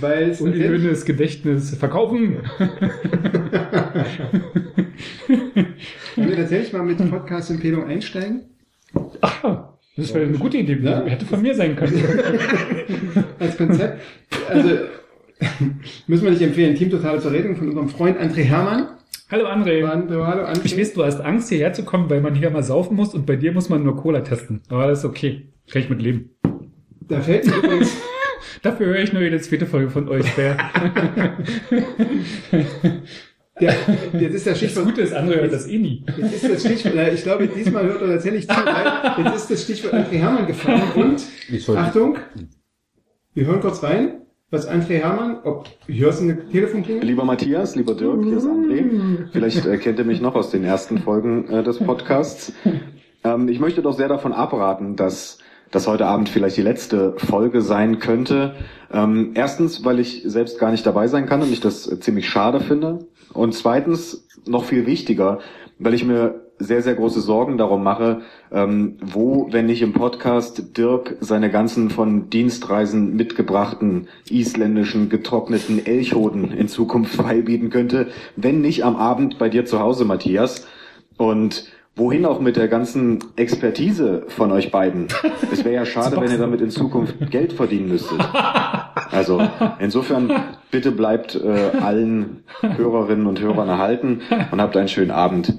Weil 0.00 0.22
es 0.30 0.38
tatsächlich, 0.38 0.70
Unschönes 0.70 1.04
Gedächtnis 1.04 1.76
verkaufen. 1.76 2.38
wenn 6.16 6.28
wir 6.28 6.36
tatsächlich 6.36 6.72
mal 6.72 6.82
mit 6.82 7.10
Podcast-Empfehlung 7.10 7.84
einsteigen. 7.86 8.44
Ach, 9.20 9.74
das 9.96 10.14
wäre 10.14 10.24
eine 10.24 10.38
gute 10.38 10.56
Idee. 10.56 10.78
Ja. 10.82 11.04
Hätte 11.04 11.26
von 11.26 11.42
mir 11.42 11.54
sein 11.54 11.76
können. 11.76 12.02
als 13.38 13.56
Konzept. 13.58 14.00
Also 14.48 14.70
müssen 16.06 16.24
wir 16.24 16.30
nicht 16.30 16.42
empfehlen. 16.42 16.74
Team 16.74 16.90
Totale 16.90 17.20
Verrätung 17.20 17.56
von 17.56 17.68
unserem 17.68 17.88
Freund 17.88 18.18
André 18.18 18.42
Hermann. 18.42 18.88
Hallo 19.30 19.46
André. 19.46 19.86
Hallo, 19.86 20.26
hallo 20.26 20.44
André. 20.44 20.64
Ich 20.64 20.78
weiß, 20.78 20.94
du 20.94 21.04
hast 21.04 21.20
Angst, 21.20 21.48
hierher 21.48 21.72
zu 21.72 21.84
kommen, 21.84 22.08
weil 22.10 22.20
man 22.20 22.34
hier 22.34 22.50
mal 22.50 22.62
saufen 22.62 22.96
muss 22.96 23.14
und 23.14 23.26
bei 23.26 23.36
dir 23.36 23.52
muss 23.52 23.68
man 23.68 23.82
nur 23.82 23.96
Cola 23.96 24.20
testen. 24.20 24.60
Aber 24.68 24.86
das 24.86 25.00
ist 25.00 25.04
okay. 25.04 25.48
Kann 25.70 25.82
ich 25.82 25.90
mit 25.90 26.02
leben. 26.02 26.30
Da 27.08 27.20
fällt 27.20 27.46
mir 27.46 27.56
übrigens, 27.56 27.96
Dafür 28.62 28.86
höre 28.86 29.00
ich 29.00 29.12
nur 29.12 29.20
jede 29.20 29.38
zweite 29.40 29.66
Folge 29.66 29.90
von 29.90 30.08
euch. 30.08 30.24
Wer 30.36 30.56
Ja, 33.60 33.72
jetzt 34.18 34.34
ist 34.34 34.46
das 34.46 34.54
das 34.54 34.58
Stichwort. 34.58 34.86
Gute 34.86 35.02
ist, 35.02 35.12
andere 35.12 35.42
hört 35.42 35.52
das 35.52 35.68
eh 35.68 35.78
nie. 35.78 36.04
Jetzt 36.16 36.42
ist 36.42 36.50
das 36.50 36.64
Stichwort, 36.64 37.12
ich 37.12 37.22
glaube, 37.22 37.46
diesmal 37.46 37.84
hört 37.84 38.02
er 38.02 38.08
tatsächlich 38.08 38.48
zu, 38.48 38.56
weil 38.56 39.24
jetzt 39.24 39.36
ist 39.36 39.50
das 39.50 39.62
Stichwort 39.62 39.94
André 39.94 40.16
Hermann 40.16 40.46
gefallen 40.46 40.82
und, 40.96 41.22
Achtung, 41.76 42.18
wir 43.34 43.46
hören 43.46 43.60
kurz 43.60 43.82
rein, 43.84 44.22
was 44.54 44.68
André 44.68 44.98
Hermann, 44.98 45.38
ob, 45.42 45.66
hörst 45.88 46.20
du 46.20 46.24
eine 46.24 46.48
Telefonklingel? 46.48 47.04
Lieber 47.04 47.24
Matthias, 47.24 47.74
lieber 47.74 47.94
Dirk, 47.94 48.22
hier 48.22 48.36
ist 48.36 48.46
André. 48.46 49.28
Vielleicht 49.32 49.66
äh, 49.66 49.78
kennt 49.78 49.98
ihr 49.98 50.04
mich 50.04 50.20
noch 50.20 50.36
aus 50.36 50.50
den 50.50 50.62
ersten 50.62 50.98
Folgen 50.98 51.48
äh, 51.48 51.64
des 51.64 51.78
Podcasts. 51.78 52.52
Ähm, 53.24 53.48
ich 53.48 53.58
möchte 53.58 53.82
doch 53.82 53.94
sehr 53.94 54.06
davon 54.06 54.32
abraten, 54.32 54.94
dass 54.94 55.38
das 55.72 55.88
heute 55.88 56.06
Abend 56.06 56.28
vielleicht 56.28 56.56
die 56.56 56.62
letzte 56.62 57.14
Folge 57.16 57.62
sein 57.62 57.98
könnte. 57.98 58.54
Ähm, 58.92 59.32
erstens, 59.34 59.84
weil 59.84 59.98
ich 59.98 60.22
selbst 60.24 60.60
gar 60.60 60.70
nicht 60.70 60.86
dabei 60.86 61.08
sein 61.08 61.26
kann 61.26 61.42
und 61.42 61.50
ich 61.50 61.60
das 61.60 61.90
äh, 61.90 61.98
ziemlich 61.98 62.28
schade 62.28 62.60
finde. 62.60 63.08
Und 63.32 63.54
zweitens, 63.54 64.28
noch 64.46 64.64
viel 64.64 64.86
wichtiger, 64.86 65.40
weil 65.80 65.94
ich 65.94 66.04
mir 66.04 66.43
sehr, 66.58 66.82
sehr 66.82 66.94
große 66.94 67.20
Sorgen 67.20 67.58
darum 67.58 67.82
mache, 67.82 68.22
ähm, 68.52 68.96
wo, 69.00 69.48
wenn 69.50 69.66
nicht 69.66 69.82
im 69.82 69.92
Podcast, 69.92 70.76
Dirk 70.76 71.16
seine 71.20 71.50
ganzen 71.50 71.90
von 71.90 72.30
Dienstreisen 72.30 73.16
mitgebrachten 73.16 74.08
isländischen 74.30 75.08
getrockneten 75.08 75.84
Elchhoden 75.84 76.52
in 76.52 76.68
Zukunft 76.68 77.14
feilbieten 77.16 77.70
könnte, 77.70 78.08
wenn 78.36 78.60
nicht 78.60 78.84
am 78.84 78.96
Abend 78.96 79.38
bei 79.38 79.48
dir 79.48 79.64
zu 79.64 79.80
Hause, 79.80 80.04
Matthias. 80.04 80.66
Und 81.16 81.66
wohin 81.96 82.24
auch 82.24 82.40
mit 82.40 82.56
der 82.56 82.68
ganzen 82.68 83.18
Expertise 83.36 84.24
von 84.28 84.52
euch 84.52 84.70
beiden? 84.70 85.08
Es 85.52 85.64
wäre 85.64 85.74
ja 85.74 85.84
schade, 85.86 86.16
wenn 86.20 86.30
ihr 86.30 86.38
damit 86.38 86.60
in 86.60 86.70
Zukunft 86.70 87.30
Geld 87.30 87.52
verdienen 87.52 87.88
müsstet. 87.88 88.18
Also 89.10 89.42
insofern 89.78 90.30
bitte 90.70 90.90
bleibt 90.90 91.36
äh, 91.36 91.78
allen 91.80 92.44
Hörerinnen 92.60 93.26
und 93.26 93.40
Hörern 93.40 93.68
erhalten 93.68 94.22
und 94.50 94.60
habt 94.60 94.76
einen 94.76 94.88
schönen 94.88 95.12
Abend. 95.12 95.58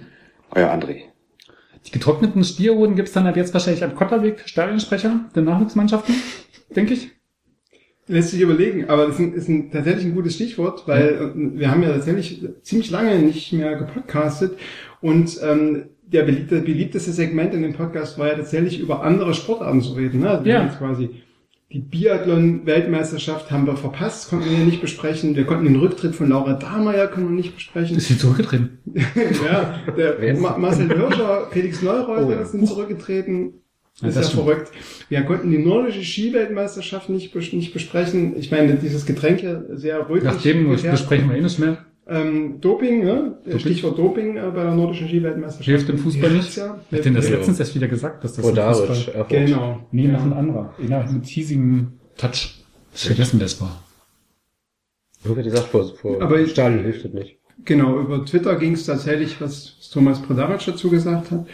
Euer 0.56 0.72
André. 0.72 1.02
Die 1.86 1.92
getrockneten 1.92 2.44
Stierhoden 2.44 2.96
gibt's 2.96 3.12
dann 3.12 3.28
ab 3.28 3.36
jetzt 3.38 3.54
wahrscheinlich 3.54 3.84
am 3.84 3.94
Kotterweg 3.96 4.40
für 4.40 4.48
Stadionsprecher 4.50 5.20
der 5.36 5.44
Nachwuchsmannschaften, 5.44 6.16
denke 6.76 6.94
ich. 6.96 7.10
Lässt 8.08 8.32
sich 8.32 8.42
überlegen, 8.42 8.88
aber 8.88 9.08
das 9.08 9.16
ist, 9.16 9.20
ein, 9.20 9.34
ist 9.34 9.50
ein, 9.50 9.72
tatsächlich 9.72 10.06
ein 10.06 10.16
gutes 10.16 10.36
Stichwort, 10.36 10.88
weil 10.88 11.34
äh, 11.36 11.60
wir 11.60 11.72
haben 11.72 11.84
ja 11.84 11.90
tatsächlich 11.90 12.44
ziemlich 12.62 12.92
lange 12.92 13.18
nicht 13.20 13.52
mehr 13.52 13.76
gepodcastet 13.76 14.58
und 15.02 15.40
ähm, 15.44 15.86
der 16.04 16.24
beliebte, 16.24 16.62
beliebteste 16.62 17.12
Segment 17.12 17.54
in 17.56 17.64
dem 17.64 17.74
Podcast 17.74 18.20
war 18.20 18.28
ja 18.28 18.36
tatsächlich 18.36 18.80
über 18.80 19.02
andere 19.04 19.34
Sportarten 19.34 19.82
zu 19.82 19.94
reden. 19.94 20.20
Ne? 20.22 20.30
Also 20.30 20.46
Ja. 20.48 20.66
quasi 20.68 21.10
die 21.72 21.80
Biathlon-Weltmeisterschaft 21.80 23.50
haben 23.52 23.66
wir 23.66 23.76
verpasst, 23.76 24.30
konnten 24.30 24.50
wir 24.50 24.60
ja 24.60 24.66
nicht 24.66 24.82
besprechen. 24.82 25.36
Wir 25.36 25.46
konnten 25.46 25.66
den 25.66 25.76
Rücktritt 25.78 26.16
von 26.16 26.30
Laura 26.30 26.54
Dahlmeier 26.54 27.08
können 27.08 27.30
wir 27.30 27.36
nicht 27.36 27.56
besprechen. 27.56 27.98
Ist 27.98 28.08
sie 28.08 28.18
zurückgetreten? 28.18 28.78
ja, 29.46 29.80
der 29.98 30.38
Ma 30.38 30.58
Marcel 30.58 30.88
Hirscher, 30.88 31.48
Felix 31.52 31.82
Neureuter 31.82 32.28
Oh 32.28 32.32
ja. 32.32 32.46
sind 32.46 32.68
zurückgetreten. 32.68 33.56
Ja, 34.02 34.10
ist 34.10 34.16
ja 34.16 34.24
stimmt. 34.24 34.44
verrückt. 34.44 34.72
Wir 35.10 35.24
konnten 35.24 35.50
die 35.50 35.58
nordische 35.58 36.04
Skiweltmeisterschaft 36.04 37.10
nicht, 37.10 37.34
nicht 37.54 37.74
besprechen. 37.74 38.38
Ich 38.38 38.52
meine, 38.52 38.76
dieses 38.76 39.06
Getränk 39.06 39.40
hier 39.40 39.66
sehr 39.72 40.00
ruhig. 40.00 40.24
Nachdem 40.24 40.70
besprechen 40.70 41.30
wir 41.30 41.38
eh 41.38 41.42
nicht 41.42 41.60
mehr. 41.60 41.86
Ähm, 42.08 42.62
Doping, 42.62 43.04
ne? 43.04 43.38
Doping. 43.46 43.60
Stichwort 43.60 43.98
Doping 43.98 44.38
äh, 44.38 44.52
bei 44.54 44.64
der 44.64 44.76
nordischen 44.76 45.08
Skiweltmesterschaft. 45.08 45.66
Hilft 45.66 45.90
im 45.90 45.98
Fußball 45.98 46.32
nicht? 46.32 46.56
Ja, 46.56 46.80
Ich 46.92 47.02
denn 47.02 47.16
das 47.16 47.30
Ja. 47.30 47.38
letztens 47.38 47.60
erst 47.60 47.74
wieder 47.74 47.88
gesagt, 47.88 48.24
dass 48.24 48.34
das 48.34 48.46
im 48.46 48.50
Rodaric, 48.52 48.88
Fußball... 48.88 49.26
Genau. 49.30 49.88
Nee, 49.92 50.08
noch 50.08 50.20
Ja. 50.20 50.26
ein 50.26 50.34
anderer. 50.34 50.74
Einer 50.80 51.12
mit 51.12 51.26
hiesigem 51.26 51.94
Touch. 52.18 52.64
Ich 52.94 53.06
vergessen, 53.08 53.42
es 53.42 53.60
war. 53.60 53.84
Irgendwer 55.24 55.44
gesagt, 55.44 55.68
vor, 55.70 55.84
vor 55.96 56.22
Aber 56.22 56.46
Stadion 56.48 56.84
hilft 56.84 57.06
das 57.06 57.14
nicht. 57.14 57.40
Genau, 57.64 58.00
über 58.00 58.26
Twitter 58.26 58.56
ging 58.58 58.74
es 58.74 58.86
tatsächlich, 58.86 59.40
was 59.40 59.90
Thomas 59.92 60.22
Brodaric 60.22 60.66
dazu 60.66 60.90
gesagt 60.90 61.32
hat. 61.32 61.48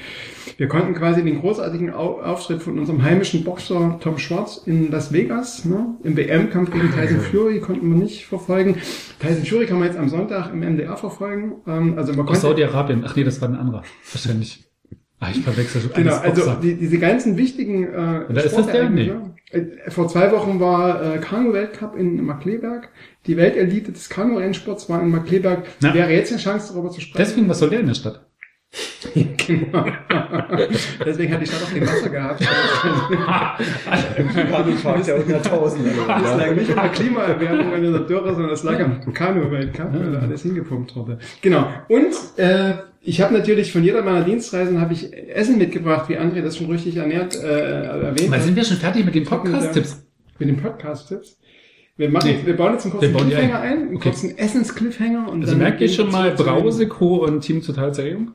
Wir 0.58 0.68
konnten 0.68 0.94
quasi 0.96 1.24
den 1.24 1.40
großartigen 1.40 1.94
Au 1.94 2.20
Auftritt 2.22 2.64
von 2.64 2.80
unserem 2.80 3.04
heimischen 3.04 3.44
Boxer 3.44 4.00
Tom 4.02 4.18
Schwarz 4.18 4.64
in 4.66 4.92
Las 4.92 5.14
Vegas, 5.14 5.64
ne, 5.64 5.96
im 6.04 6.18
WM-Kampf 6.18 6.72
gegen 6.72 6.92
Tyson 6.92 7.22
Fury 7.22 7.60
konnten 7.60 7.88
wir 7.90 7.98
nicht 7.98 8.26
verfolgen. 8.26 8.78
Tyson 9.20 9.46
Fury 9.46 9.68
kann 9.68 9.80
man 9.80 9.88
jetzt 9.88 9.98
am 9.98 10.10
Sonntag 10.10 10.52
im 10.52 10.60
MDR 10.60 10.98
verfolgen. 10.98 11.62
Ähm, 11.68 11.98
also 11.98 12.14
man 12.14 12.28
Aus 12.28 12.42
Saudi-Arabien. 12.42 13.04
Ach 13.06 13.16
nee, 13.16 13.24
das 13.24 13.40
war 13.40 13.50
ein 13.50 13.56
anderer. 13.56 13.84
Wahrscheinlich. 14.12 14.66
Ah, 15.20 15.30
ich 15.32 15.42
verwechsel 15.42 15.82
schon 15.82 15.94
Genau, 15.94 16.18
also 16.18 16.56
die, 16.56 16.76
diese 16.76 16.98
ganzen 16.98 17.38
wichtigen 17.38 17.84
äh, 17.84 18.34
da 18.34 18.42
ist 18.42 18.58
das 18.58 18.66
der? 18.66 18.90
Äh, 18.90 19.20
Vor 19.90 20.08
zwei 20.08 20.32
Wochen 20.32 20.60
war 20.60 21.16
äh, 21.16 21.18
Kanu-Weltcup 21.20 21.96
in 21.96 22.24
Markleberg. 22.24 22.90
Die 23.28 23.38
Weltelite 23.38 23.92
des 23.92 24.10
Kanu-Rennsports 24.10 24.90
war 24.90 25.02
in 25.02 25.10
Markleberg. 25.10 25.66
Na. 25.82 25.94
Wäre 25.94 26.12
jetzt 26.12 26.32
eine 26.32 26.42
Chance, 26.42 26.74
darüber 26.74 26.90
zu 26.90 27.02
sprechen. 27.02 27.26
Deswegen, 27.26 27.50
was 27.50 27.60
soll 27.60 27.70
der 27.70 27.82
in 27.82 27.88
der 27.88 27.96
Stadt? 27.96 28.26
Genau. 29.48 29.86
Deswegen 31.06 31.34
hat 31.34 31.42
die 31.42 31.46
Stadt 31.46 31.64
auch 31.64 31.74
kein 31.74 31.86
Wasser 31.86 32.10
gehabt. 32.10 32.48
Kanupark 34.50 35.04
der 35.04 35.20
Hunderttausende. 35.20 35.90
Das 36.08 36.38
lag 36.38 36.56
nicht 36.56 36.70
an 36.70 36.76
der 36.84 36.90
Klimaerwärmung 36.90 37.74
in 37.74 37.92
der 37.92 38.02
Dürre, 38.02 38.34
sondern 38.34 38.54
es 38.54 38.64
lag 38.64 38.80
am 38.80 39.14
Kanu-Weltcup, 39.14 39.94
weil 39.94 40.12
da 40.14 40.20
alles 40.20 40.44
hingepumpt 40.44 40.96
wurde. 40.96 41.20
Genau. 41.42 41.68
Und 41.90 42.14
äh, 42.38 42.76
ich 43.04 43.20
habe 43.22 43.34
natürlich 43.34 43.72
von 43.72 43.84
jeder 43.84 44.04
meiner 44.04 44.24
Dienstreisen 44.24 44.80
habe 44.80 44.94
ich 44.94 45.12
Essen 45.14 45.58
mitgebracht, 45.58 46.08
wie 46.10 46.18
André 46.18 46.42
das 46.42 46.58
schon 46.58 46.70
richtig 46.70 46.96
ernährt 46.98 47.36
äh, 47.36 47.84
erwähnt 47.84 48.30
Mal 48.30 48.40
sind 48.42 48.56
wir 48.56 48.64
schon 48.64 48.78
fertig 48.78 49.04
mit 49.06 49.16
den 49.16 49.24
Podcast-Tipps? 49.26 50.06
Mit 50.40 50.50
den 50.50 50.58
Podcast-Tipps. 50.58 51.38
Wir, 51.98 52.10
machen, 52.10 52.30
Nee. 52.30 52.40
wir 52.46 52.56
bauen 52.56 52.74
jetzt 52.74 52.84
einen 52.86 52.94
kurzen 52.94 53.16
Cliffhanger 53.16 53.60
ein. 53.60 53.72
ein, 53.74 53.78
einen 53.88 53.96
Okay. 53.98 54.10
kurzen 54.10 54.38
Essens-Cliffhanger. 54.38 55.30
und 55.32 55.42
Also 55.42 55.54
dann 55.54 55.60
merkt 55.64 55.82
ihr 55.82 55.90
schon 55.90 56.12
mal 56.12 56.32
Brause, 56.32 56.88
Co. 56.88 57.24
und 57.26 57.42
Team 57.42 57.62
Total 57.62 57.94
Zerregung? 57.94 58.32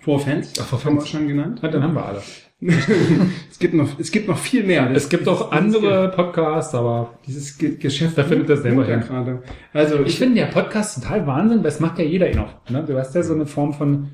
Four 0.00 0.20
Fans. 0.20 0.52
Ach, 0.60 0.66
Four 0.66 0.84
haben 0.84 0.94
wir 0.96 1.00
Fans. 1.00 1.08
schon 1.10 1.28
genannt. 1.28 1.60
Ja, 1.62 1.68
dann 1.68 1.82
haben 1.82 1.94
wir 1.94 2.04
alle. 2.04 2.22
es 3.50 3.58
gibt 3.60 3.74
noch, 3.74 3.98
es 4.00 4.10
gibt 4.10 4.26
noch 4.26 4.38
viel 4.38 4.64
mehr. 4.64 4.88
Das- 4.88 5.04
Es 5.04 5.08
gibt 5.08 5.28
auch 5.28 5.52
andere 5.52 6.10
Podcasts, 6.10 6.74
aber 6.74 7.18
Dieses 7.26 7.56
Ge 7.56 7.76
Geschäft. 7.76 8.18
Da 8.18 8.24
findet 8.24 8.50
er 8.50 8.56
selber 8.56 8.82
ja 8.88 8.96
hin. 8.98 9.06
gerade. 9.06 9.42
Also 9.72 10.00
ich 10.04 10.18
finde 10.18 10.40
der 10.40 10.46
Podcast 10.46 11.00
total 11.02 11.26
Wahnsinn, 11.26 11.60
weil 11.60 11.68
es 11.68 11.78
macht 11.80 11.98
ja 11.98 12.04
jeder 12.04 12.28
eh 12.30 12.34
noch. 12.34 12.68
Ne? 12.68 12.84
Du 12.84 12.98
hast 12.98 13.14
ja 13.14 13.22
so 13.22 13.34
eine 13.34 13.46
Form 13.46 13.74
von, 13.74 14.08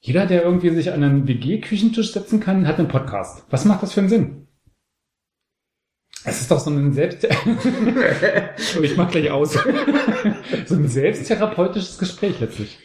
jeder, 0.00 0.26
der 0.26 0.44
irgendwie 0.44 0.70
sich 0.70 0.92
an 0.92 1.02
einen 1.02 1.26
WG-Küchentisch 1.26 2.12
setzen 2.12 2.38
kann, 2.40 2.66
hat 2.68 2.78
einen 2.78 2.88
Podcast. 2.88 3.44
Was 3.50 3.64
macht 3.64 3.82
das 3.82 3.92
für 3.92 4.00
einen 4.00 4.08
Sinn? 4.08 4.46
Es 6.24 6.40
ist 6.42 6.50
doch 6.52 6.60
so 6.60 6.70
ein 6.70 6.92
Selbst... 6.92 7.26
Ich 8.82 8.96
mach 8.96 9.10
gleich 9.10 9.30
aus. 9.32 9.54
so 10.66 10.74
ein 10.76 10.86
selbsttherapeutisches 10.86 11.98
Gespräch 11.98 12.38
letztlich. 12.38 12.78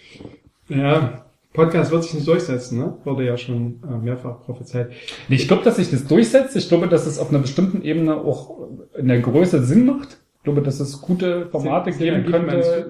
Ja, 0.70 1.27
Podcast 1.58 1.92
wird 1.92 2.04
sich 2.04 2.14
nicht 2.14 2.28
durchsetzen, 2.28 2.80
ne? 2.80 2.94
Wurde 3.04 3.26
ja 3.26 3.36
schon 3.36 3.82
äh, 3.84 3.98
mehrfach 3.98 4.42
prophezeit. 4.46 4.92
Nee, 5.28 5.36
ich 5.36 5.48
glaube, 5.50 5.64
dass 5.64 5.76
sich 5.76 5.92
das 5.92 6.06
durchsetzt. 6.08 6.56
Ich 6.56 6.70
glaube, 6.70 6.88
dass 6.88 7.06
es 7.06 7.20
auf 7.20 7.30
einer 7.30 7.40
bestimmten 7.40 7.82
Ebene 7.82 8.16
auch 8.16 8.58
in 8.98 9.10
der 9.10 9.20
Größe 9.20 9.62
Sinn 9.64 9.86
macht. 9.86 10.18
Ich 10.38 10.44
glaube, 10.44 10.62
dass 10.62 10.80
es 10.80 11.02
gute 11.02 11.48
Formate 11.48 11.92
Sinn- 11.92 12.24
geben 12.24 12.26
könnte, 12.32 12.88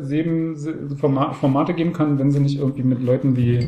Forma- 1.00 1.34
Formate 1.34 1.74
geben 1.74 1.92
kann, 1.92 2.20
wenn 2.20 2.30
sie 2.30 2.40
nicht 2.40 2.60
irgendwie 2.60 2.84
mit 2.84 3.02
Leuten 3.02 3.36
wie, 3.36 3.68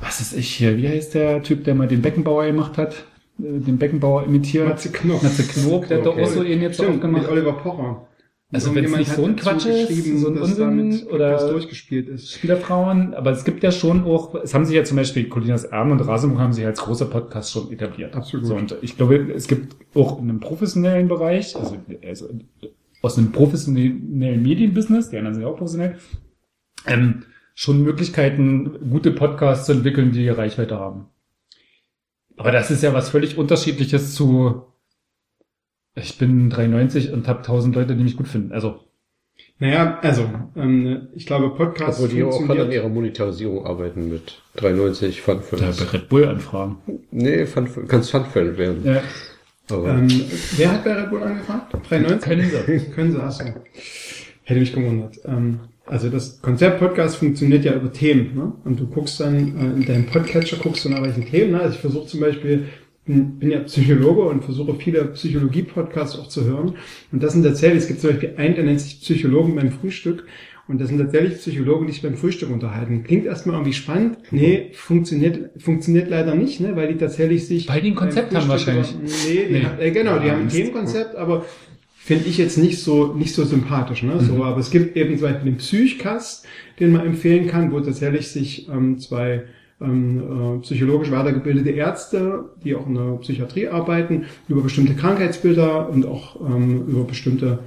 was 0.00 0.20
ist 0.20 0.32
ich 0.36 0.48
hier, 0.48 0.76
wie 0.76 0.88
heißt 0.88 1.14
der 1.14 1.40
Typ, 1.44 1.62
der 1.62 1.76
mal 1.76 1.86
den 1.86 2.02
Beckenbauer 2.02 2.46
gemacht 2.46 2.76
hat, 2.76 2.94
äh, 3.38 3.60
den 3.60 3.78
Beckenbauer 3.78 4.24
imitiert? 4.24 4.68
Matze 4.68 4.90
Knob. 4.90 5.22
Matze 5.22 5.44
Knob, 5.44 5.86
der 5.86 5.98
hat 5.98 6.06
doch 6.06 6.18
auch 6.18 6.26
so 6.26 6.42
ähnlich 6.42 6.62
jetzt 6.62 6.80
auch 6.80 6.84
Stimmt, 6.86 7.02
mit 7.04 7.12
gemacht. 7.12 7.28
Oliver 7.30 7.52
Pocher. 7.52 8.06
Also 8.54 8.74
wenn 8.74 8.84
es 8.84 8.96
nicht 8.96 9.10
so 9.10 9.24
ein 9.24 9.36
Quatsch 9.36 9.66
ist, 9.66 10.20
so 10.20 10.28
ein 10.28 10.38
Unsinn 10.38 10.58
damit 10.58 11.06
oder- 11.10 11.50
durchgespielt 11.50 12.08
ist. 12.08 12.32
Spielerfrauen, 12.32 13.14
aber 13.14 13.30
es 13.30 13.44
gibt 13.44 13.62
ja 13.62 13.72
schon 13.72 14.04
auch, 14.04 14.34
es 14.36 14.54
haben 14.54 14.64
sich 14.64 14.76
ja 14.76 14.84
zum 14.84 14.96
Beispiel 14.96 15.28
Colinas 15.28 15.64
Erben 15.64 15.90
und 15.90 16.00
Rasenburg 16.00 16.40
haben 16.40 16.52
sich 16.52 16.64
als 16.64 16.80
großer 16.80 17.06
Podcast 17.06 17.52
schon 17.52 17.70
etabliert. 17.72 18.14
Absolut. 18.14 18.46
So, 18.46 18.54
und 18.54 18.76
ich 18.82 18.96
glaube, 18.96 19.32
es 19.34 19.48
gibt 19.48 19.76
auch 19.94 20.20
in 20.20 20.30
einem 20.30 20.40
professionellen 20.40 21.08
Bereich, 21.08 21.54
also, 21.56 21.76
also 22.06 22.28
aus 23.02 23.18
einem 23.18 23.32
professionellen 23.32 24.42
Medienbusiness, 24.42 25.10
die 25.10 25.18
anderen 25.18 25.34
sind 25.34 25.42
ja 25.42 25.48
auch 25.48 25.58
professionell, 25.58 25.98
ähm, 26.86 27.24
schon 27.54 27.82
Möglichkeiten, 27.82 28.90
gute 28.90 29.10
Podcasts 29.10 29.66
zu 29.66 29.72
entwickeln, 29.72 30.12
die 30.12 30.28
Reichweite 30.28 30.78
haben. 30.78 31.06
Aber 32.36 32.50
das 32.50 32.70
ist 32.70 32.82
ja 32.82 32.92
was 32.92 33.10
völlig 33.10 33.38
unterschiedliches 33.38 34.14
zu, 34.14 34.62
ich 35.94 36.18
bin 36.18 36.50
93 36.50 37.12
und 37.12 37.28
habe 37.28 37.38
1000 37.40 37.74
Leute, 37.76 37.94
die 37.96 38.02
mich 38.02 38.16
gut 38.16 38.28
finden. 38.28 38.52
Also, 38.52 38.80
Naja, 39.58 39.98
also, 40.02 40.28
ähm, 40.56 41.08
ich 41.14 41.26
glaube, 41.26 41.50
Podcast 41.50 42.00
Obwohl 42.00 42.08
die 42.14 42.24
auch 42.24 42.48
an 42.48 42.72
ihrer 42.72 42.88
Monetarisierung 42.88 43.64
arbeiten 43.64 44.08
mit 44.08 44.42
93 44.56 45.22
da 45.24 45.34
Funfilms. 45.34 45.76
bei 45.84 45.98
Red 45.98 46.08
Bull 46.08 46.24
anfragen. 46.26 46.76
Nee, 47.10 47.46
Fun, 47.46 47.68
kannst 47.88 48.10
Funfilm 48.10 48.56
werden. 48.58 48.82
Ja. 48.84 49.02
Aber 49.70 49.90
Ähm, 49.90 50.08
wer 50.56 50.72
hat 50.72 50.84
bei 50.84 50.92
Red 50.94 51.10
Bull 51.10 51.22
angefragt? 51.22 51.72
93? 51.88 52.22
Können 52.22 52.50
sie. 52.80 52.90
Können 52.90 53.12
sie, 53.12 53.22
achso. 53.22 53.44
Hätte 54.42 54.60
mich 54.60 54.72
gewundert. 54.74 55.18
Ähm, 55.24 55.60
also 55.86 56.08
das 56.10 56.40
Konzept 56.42 56.80
Podcast 56.80 57.16
funktioniert 57.16 57.64
ja 57.64 57.74
über 57.74 57.92
Themen. 57.92 58.34
Ne? 58.34 58.52
Und 58.64 58.80
du 58.80 58.86
guckst 58.86 59.20
dann 59.20 59.36
äh, 59.36 59.76
in 59.76 59.84
deinem 59.86 60.06
Podcatcher, 60.06 60.56
guckst 60.56 60.84
du 60.84 60.88
nach 60.90 61.02
welchen 61.02 61.24
Themen. 61.26 61.52
Ne? 61.52 61.60
Also 61.60 61.74
ich 61.74 61.80
versuche 61.80 62.06
zum 62.08 62.20
Beispiel 62.20 62.66
bin, 63.06 63.38
bin 63.38 63.50
ja 63.50 63.60
Psychologe 63.60 64.22
und 64.22 64.44
versuche 64.44 64.74
viele 64.74 65.04
Psychologie-Podcasts 65.06 66.18
auch 66.18 66.28
zu 66.28 66.44
hören. 66.44 66.74
Und 67.12 67.22
das 67.22 67.32
sind 67.32 67.42
tatsächlich, 67.42 67.82
es 67.82 67.88
gibt 67.88 68.00
zum 68.00 68.10
Beispiel 68.10 68.34
einen, 68.36 68.54
der 68.54 68.64
nennt 68.64 68.80
sich 68.80 69.00
Psychologen 69.00 69.54
beim 69.54 69.70
Frühstück. 69.70 70.24
Und 70.66 70.80
das 70.80 70.88
sind 70.88 70.96
tatsächlich 70.96 71.34
Psychologen, 71.34 71.86
die 71.86 71.92
sich 71.92 72.00
beim 72.00 72.16
Frühstück 72.16 72.50
unterhalten. 72.50 73.04
Klingt 73.04 73.26
erstmal 73.26 73.56
irgendwie 73.56 73.74
spannend. 73.74 74.16
Nee, 74.30 74.70
funktioniert, 74.72 75.50
funktioniert 75.60 76.08
leider 76.08 76.34
nicht, 76.34 76.60
ne, 76.60 76.74
weil 76.74 76.88
die 76.88 76.96
tatsächlich 76.98 77.46
sich. 77.46 77.68
Weil 77.68 77.82
die 77.82 77.90
ein 77.90 77.94
Konzept 77.94 78.34
haben 78.34 78.48
wahrscheinlich. 78.48 78.94
Nee, 79.02 79.44
die 79.48 79.52
Nee. 79.52 79.62
haben, 79.64 79.78
äh, 79.78 79.90
genau, 79.90 80.18
die 80.20 80.30
Ah, 80.30 80.32
haben 80.32 80.42
ein. 80.42 80.48
Themenkonzept, 80.48 81.16
aber 81.16 81.44
finde 81.96 82.24
ich 82.28 82.38
jetzt 82.38 82.56
nicht 82.56 82.78
so, 82.82 83.12
nicht 83.12 83.34
so 83.34 83.44
sympathisch, 83.44 84.02
ne, 84.04 84.18
so. 84.20 84.42
Aber 84.42 84.56
es 84.58 84.70
gibt 84.70 84.96
eben 84.96 85.18
zum 85.18 85.28
Beispiel 85.28 85.50
den 85.52 85.58
Psychcast, 85.58 86.46
den 86.80 86.92
man 86.92 87.04
empfehlen 87.04 87.46
kann, 87.46 87.70
wo 87.70 87.80
tatsächlich 87.80 88.28
sich, 88.28 88.66
ähm, 88.70 88.98
zwei, 88.98 89.42
ähm, 89.80 90.58
äh, 90.58 90.60
psychologisch 90.60 91.10
weitergebildete 91.10 91.70
Ärzte, 91.70 92.50
die 92.64 92.74
auch 92.74 92.86
in 92.86 92.94
der 92.94 93.18
Psychiatrie 93.20 93.68
arbeiten, 93.68 94.26
über 94.48 94.62
bestimmte 94.62 94.94
Krankheitsbilder 94.94 95.88
und 95.88 96.06
auch 96.06 96.40
ähm, 96.40 96.86
über 96.86 97.04
bestimmte 97.04 97.60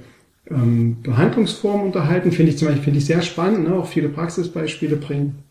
ähm, 0.50 1.02
Behandlungsformen 1.02 1.86
unterhalten. 1.86 2.32
Finde 2.32 2.52
ich 2.52 2.58
zum 2.58 2.68
Beispiel 2.68 2.84
finde 2.84 2.98
ich 2.98 3.06
sehr 3.06 3.22
spannend, 3.22 3.68
ne? 3.68 3.74
auch 3.74 3.86
viele 3.86 4.08
Praxisbeispiele 4.08 4.96
bringen. 4.96 5.42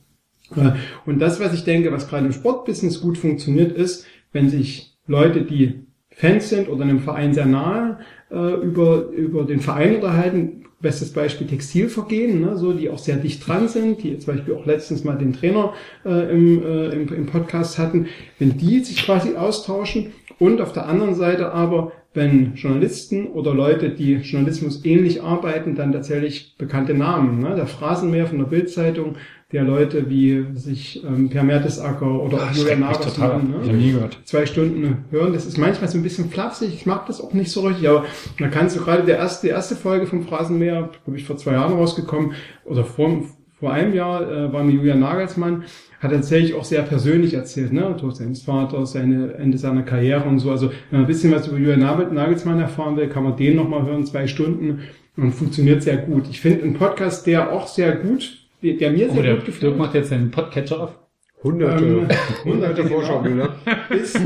Äh, 0.56 0.72
Und 1.06 1.20
das, 1.20 1.40
was 1.40 1.54
ich 1.54 1.64
denke, 1.64 1.92
was 1.92 2.10
gerade 2.10 2.26
im 2.26 2.34
Sportbusiness 2.34 3.02
gut 3.02 3.18
funktioniert, 3.18 3.72
ist, 3.72 4.06
wenn 4.32 4.50
sich 4.50 4.98
Leute, 5.08 5.42
die 5.42 5.86
Fans 6.10 6.50
sind 6.50 6.68
oder 6.68 6.84
einem 6.84 7.00
Verein 7.00 7.34
sehr 7.34 7.46
nahe, 7.46 8.00
äh, 8.32 8.56
über, 8.62 9.06
über 9.10 9.44
den 9.44 9.60
Verein 9.60 9.96
unterhalten. 9.96 10.64
Bestes 10.80 11.12
Beispiel 11.12 11.48
Textilvergehen, 11.48 12.40
ne, 12.40 12.56
so, 12.56 12.72
die 12.72 12.92
auch 12.92 13.00
sehr 13.00 13.16
dicht 13.16 13.48
dran 13.48 13.68
sind, 13.68 14.04
die 14.04 14.20
zum 14.20 14.36
Beispiel 14.36 14.54
auch 14.54 14.68
letztens 14.68 15.04
mal 15.04 15.18
den 15.18 15.34
Trainer 15.34 15.74
äh, 16.06 16.32
im, 16.32 16.64
äh, 16.64 16.90
im, 16.90 17.12
im 17.12 17.26
Podcast 17.26 17.80
hatten. 17.80 18.06
Wenn 18.38 18.58
die 18.60 18.82
sich 18.82 19.04
quasi 19.04 19.36
austauschen 19.36 20.12
und 20.38 20.62
auf 20.62 20.74
der 20.74 20.86
anderen 20.86 21.16
Seite 21.16 21.52
aber, 21.52 21.94
wenn 22.14 22.54
Journalisten 22.54 23.28
oder 23.28 23.56
Leute, 23.56 23.90
die 23.90 24.16
Journalismus 24.16 24.86
ähnlich 24.86 25.24
arbeiten, 25.24 25.76
dann 25.76 25.94
tatsächlich 25.94 26.56
bekannte 26.60 26.94
Namen, 26.94 27.40
ne, 27.40 27.56
der 27.56 27.68
Phrasenmäher 27.68 28.28
von 28.28 28.38
der 28.38 28.46
Bildzeitung, 28.46 29.16
der 29.54 29.64
Leute 29.64 30.10
wie 30.10 30.46
sich 30.56 31.04
ähm, 31.06 31.30
Per 31.30 31.42
Mertesacker 31.44 32.22
oder 32.22 32.38
auch 32.44 32.52
Julian 32.52 32.80
mich 32.82 32.98
total. 32.98 33.38
Nagelsmann, 33.38 33.62
Ich 33.64 33.72
ne, 33.72 33.78
nie 33.78 33.92
gehört. 33.94 34.20
zwei 34.26 34.46
Stunden 34.46 35.06
hören. 35.10 35.32
Das 35.32 35.46
ist 35.46 35.58
manchmal 35.58 35.90
so 35.90 35.98
ein 35.98 36.04
bisschen 36.04 36.30
flapsig. 36.30 36.74
Ich 36.74 36.86
mag 36.86 37.06
das 37.08 37.22
auch 37.22 37.32
nicht 37.34 37.50
so 37.52 37.62
richtig, 37.62 37.88
aber 37.88 38.06
da 38.40 38.50
kannst 38.50 38.76
du 38.76 38.82
gerade 38.82 39.04
der 39.04 39.18
erste, 39.18 39.48
die 39.48 39.52
erste 39.54 39.78
Folge 39.78 40.06
vom 40.06 40.24
Phrasenmäher, 40.24 40.90
glaube 41.06 41.18
ich, 41.18 41.24
vor 41.24 41.38
zwei 41.38 41.54
Jahren 41.54 41.72
rausgekommen 41.74 42.34
oder 42.66 42.84
vor, 42.84 43.24
vor 43.58 43.72
einem 43.72 43.94
Jahr 43.94 44.30
äh, 44.30 44.52
war 44.52 44.64
mir 44.66 44.74
Julian 44.74 45.00
Nagelsmann, 45.00 45.64
hat 46.02 46.12
tatsächlich 46.12 46.54
auch 46.54 46.66
sehr 46.66 46.82
persönlich 46.82 47.34
erzählt, 47.34 47.72
ne? 47.72 47.96
Tod 47.98 48.18
seines 48.18 48.42
Vaters, 48.42 48.92
seine 48.92 49.34
Ende 49.36 49.58
seiner 49.58 49.84
Karriere 49.84 50.26
und 50.28 50.40
so. 50.40 50.52
Also 50.52 50.68
wenn 50.92 51.00
man 51.00 51.02
ein 51.02 51.08
bisschen 51.08 51.32
was 51.32 51.48
über 51.48 51.58
Julian 51.58 51.80
Nagel- 51.80 52.12
Nagelsmann 52.12 52.60
erfahren 52.60 52.98
will, 52.98 53.08
kann 53.08 53.24
man 53.24 53.38
den 53.38 53.56
nochmal 53.56 53.84
hören, 53.84 54.06
zwei 54.06 54.28
Stunden 54.28 54.82
und 55.16 55.32
funktioniert 55.32 55.82
sehr 55.84 55.98
gut. 55.98 56.26
Ich 56.30 56.42
finde 56.42 56.64
einen 56.66 56.74
Podcast, 56.74 57.26
der 57.26 57.52
auch 57.52 57.66
sehr 57.68 57.96
gut, 57.96 58.44
der, 58.62 58.74
der 58.74 58.92
mir 58.92 59.10
sehr 59.10 59.20
Oh, 59.20 59.22
der 59.22 59.36
gut 59.36 59.46
gefällt. 59.46 59.64
Dirk 59.64 59.78
macht 59.78 59.94
jetzt 59.96 60.10
seinen 60.10 60.32
Podcatcher 60.32 60.82
auf. 60.82 61.00
Hunderte, 61.44 61.84
Ähm, 61.86 62.08
hunderte. 62.46 62.86
Vorschaubilder. 62.86 63.56
ist, 63.92 64.20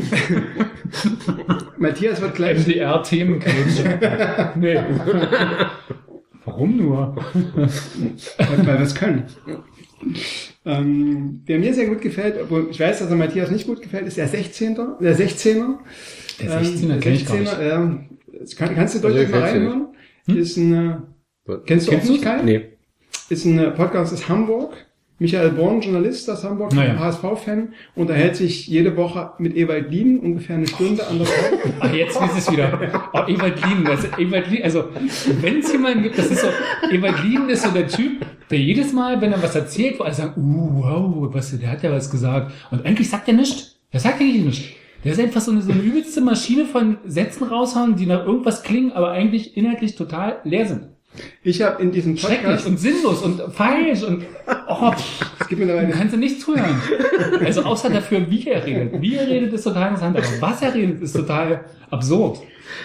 Matthias 1.77 2.21
wird 2.21 2.35
gleich 2.35 2.57
MDR-Themenquetsche. 2.65 3.99
nee. 4.55 4.79
Warum 6.45 6.77
nur? 6.77 7.15
weil 7.55 8.65
wir 8.65 8.79
es 8.81 8.95
können. 8.95 9.25
Ähm, 10.65 11.43
der 11.47 11.59
mir 11.59 11.73
sehr 11.73 11.87
gut 11.87 12.01
gefällt, 12.01 12.35
obwohl 12.41 12.67
ich 12.71 12.79
weiß, 12.79 12.99
dass 12.99 13.09
er 13.09 13.15
Matthias 13.15 13.51
nicht 13.51 13.67
gut 13.67 13.81
gefällt, 13.81 14.07
ist 14.07 14.17
der 14.17 14.29
16er, 14.29 14.99
der 14.99 15.15
16er. 15.17 15.75
Der 16.41 16.61
16er 16.61 16.99
kenn 16.99 17.13
ich 17.13 17.25
gar 17.25 17.37
nicht. 17.37 17.57
Ähm, 17.59 18.09
das 18.39 18.55
kann, 18.55 18.73
kannst 18.73 18.95
du 18.95 18.99
Also 18.99 19.09
deutlich 19.09 19.27
ich 19.29 19.35
mal 19.35 19.41
reinhören? 19.41 19.87
Ist 20.27 20.57
ein, 20.57 20.73
äh, 20.73 21.57
kennst 21.65 21.87
du 21.87 21.91
Kennst 21.91 22.07
auch 22.07 22.11
nicht? 22.13 22.23
Kai? 22.23 22.41
Nee. 22.43 22.61
Ist 23.31 23.45
ein 23.45 23.57
äh, 23.59 23.71
Podcast 23.71 24.11
aus 24.11 24.27
Hamburg. 24.27 24.73
Michael 25.17 25.51
Born, 25.51 25.79
Journalist 25.79 26.29
aus 26.29 26.43
Hamburg, 26.43 26.73
Naja. 26.73 26.99
HSV-Fan, 26.99 27.73
unterhält 27.95 28.35
sich 28.35 28.67
jede 28.67 28.97
Woche 28.97 29.31
mit 29.37 29.55
Ewald 29.55 29.89
Lien 29.89 30.19
ungefähr 30.19 30.57
eine 30.57 30.67
Stunde 30.67 31.07
an 31.07 31.17
der. 31.19 31.27
Ach, 31.79 31.93
jetzt 31.93 32.19
wisst 32.19 32.39
es 32.39 32.51
wieder. 32.51 33.07
Oh, 33.13 33.19
Ewald 33.19 33.65
Lien, 33.65 33.85
das 33.85 34.03
Ewald 34.17 34.49
Lien, 34.49 34.63
also, 34.63 34.83
wenn 35.39 35.59
es 35.59 35.71
jemanden 35.71 36.03
gibt, 36.03 36.17
das 36.17 36.29
ist 36.29 36.41
so, 36.41 36.47
Ewald 36.91 37.23
Lien 37.23 37.47
ist 37.47 37.63
so 37.63 37.71
der 37.71 37.87
Typ, 37.87 38.25
der 38.49 38.59
jedes 38.59 38.91
Mal, 38.91 39.21
wenn 39.21 39.31
er 39.31 39.41
was 39.41 39.55
erzählt, 39.55 39.97
wo 39.97 40.03
alle 40.03 40.13
sagen, 40.13 40.33
uh, 40.35 40.83
wow, 40.83 41.33
was, 41.33 41.57
der 41.57 41.71
hat 41.71 41.83
ja 41.83 41.91
was 41.93 42.11
gesagt. 42.11 42.51
Und 42.69 42.85
eigentlich 42.85 43.09
sagt 43.09 43.29
er 43.29 43.35
nichts. 43.35 43.77
Der 43.93 44.01
sagt 44.01 44.19
eigentlich 44.19 44.43
nichts. 44.43 44.65
Der 45.05 45.13
ist 45.13 45.21
einfach 45.21 45.39
so 45.39 45.51
eine, 45.51 45.61
so 45.61 45.71
eine 45.71 45.81
übelste 45.81 46.19
Maschine 46.19 46.65
von 46.65 46.97
Sätzen 47.05 47.45
raushauen, 47.45 47.95
die 47.95 48.07
nach 48.07 48.25
irgendwas 48.25 48.61
klingen, 48.61 48.91
aber 48.91 49.11
eigentlich 49.11 49.55
inhaltlich 49.55 49.95
total 49.95 50.41
leer 50.43 50.65
sind. 50.65 50.87
Ich 51.43 51.61
habe 51.61 51.81
in 51.81 51.91
diesem 51.91 52.17
Schrecklich 52.17 52.41
Podcast, 52.41 52.67
und 52.67 52.79
sinnlos 52.79 53.21
und 53.21 53.41
falsch 53.53 54.03
und, 54.03 54.23
oh, 54.67 54.91
pff, 54.91 55.21
es 55.39 55.47
gibt 55.47 55.61
du 55.61 55.65
mittlerweile 55.65 55.91
kannst 55.91 56.13
du 56.13 56.17
nicht 56.17 56.41
zuhören. 56.41 56.81
Also 57.43 57.63
außer 57.63 57.89
dafür, 57.89 58.29
wie 58.29 58.47
er 58.47 58.65
redet. 58.65 59.01
Wie 59.01 59.15
er 59.15 59.27
redet, 59.27 59.53
ist 59.53 59.63
total 59.63 59.89
interessant, 59.89 60.17
aber 60.17 60.25
was 60.39 60.61
er 60.61 60.73
redet, 60.73 61.01
ist 61.01 61.15
total 61.15 61.65
absurd. 61.89 62.39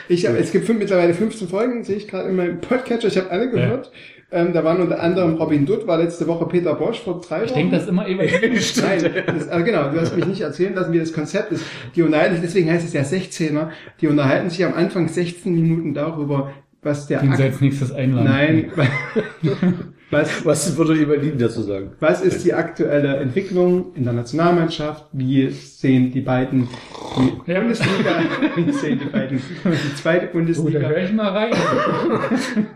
Ich 0.08 0.26
hab, 0.26 0.34
es 0.36 0.50
gibt 0.50 0.68
mittlerweile 0.68 1.14
15 1.14 1.48
Folgen, 1.48 1.84
sehe 1.84 1.96
ich 1.96 2.08
gerade 2.08 2.28
in 2.28 2.36
meinem 2.36 2.60
Podcatcher. 2.60 3.08
Ich 3.08 3.16
habe 3.16 3.30
alle 3.30 3.50
gehört. 3.50 3.92
Ähm, 4.32 4.52
da 4.52 4.64
waren 4.64 4.80
unter 4.80 5.00
anderem 5.00 5.34
Robin 5.36 5.64
Dutt, 5.66 5.86
war 5.86 5.98
letzte 5.98 6.26
Woche 6.26 6.46
Peter 6.46 6.74
Bosch 6.74 6.98
vor 6.98 7.20
drei 7.20 7.44
Ich 7.44 7.52
denke, 7.52 7.76
das 7.76 7.84
ist 7.84 7.90
immer 7.90 8.08
Lien. 8.08 8.18
Nein, 8.18 9.24
das, 9.26 9.48
also 9.48 9.64
genau, 9.64 9.90
du 9.90 10.00
hast 10.00 10.16
mich 10.16 10.26
nicht 10.26 10.40
erzählen 10.40 10.74
lassen, 10.74 10.92
wie 10.92 10.98
das 10.98 11.12
Konzept 11.12 11.52
ist. 11.52 11.64
Die 11.94 12.02
unterhalten 12.02 12.34
sich, 12.34 12.42
deswegen 12.42 12.68
heißt 12.68 12.84
es 12.84 12.92
ja 12.92 13.02
16er, 13.02 13.68
die 14.00 14.08
unterhalten 14.08 14.50
sich 14.50 14.64
am 14.64 14.74
Anfang 14.74 15.06
16 15.06 15.54
Minuten 15.54 15.94
darüber, 15.94 16.50
was 16.82 17.06
der 17.06 17.20
Den 17.20 17.32
als 17.32 17.60
nächstes 17.60 17.92
einladen. 17.92 18.24
Nein, 18.30 18.70
was, 20.10 20.44
Was 20.44 20.76
würde 20.76 20.96
Eberlin 20.96 21.36
dazu 21.38 21.62
sagen? 21.62 21.90
was 22.00 22.20
ist 22.22 22.44
die 22.44 22.54
aktuelle 22.54 23.16
Entwicklung 23.16 23.92
in 23.94 24.04
der 24.04 24.12
Nationalmannschaft? 24.12 25.06
Wie 25.12 25.50
sehen 25.50 26.12
die 26.12 26.20
beiden 26.20 26.68
die 27.16 27.50
Ja. 27.52 27.60
Bundesliga? 27.60 28.20
Wie 28.56 28.72
sehen 28.72 29.00
die 29.00 29.06
beiden 29.10 29.38
die 29.64 29.94
zweite 29.96 30.26
Oh, 30.26 30.28
da 30.28 30.32
Bundesliga? 30.32 30.88
höre 30.88 31.02
ich 31.04 31.12
mal 31.12 31.28
rein. 31.28 31.52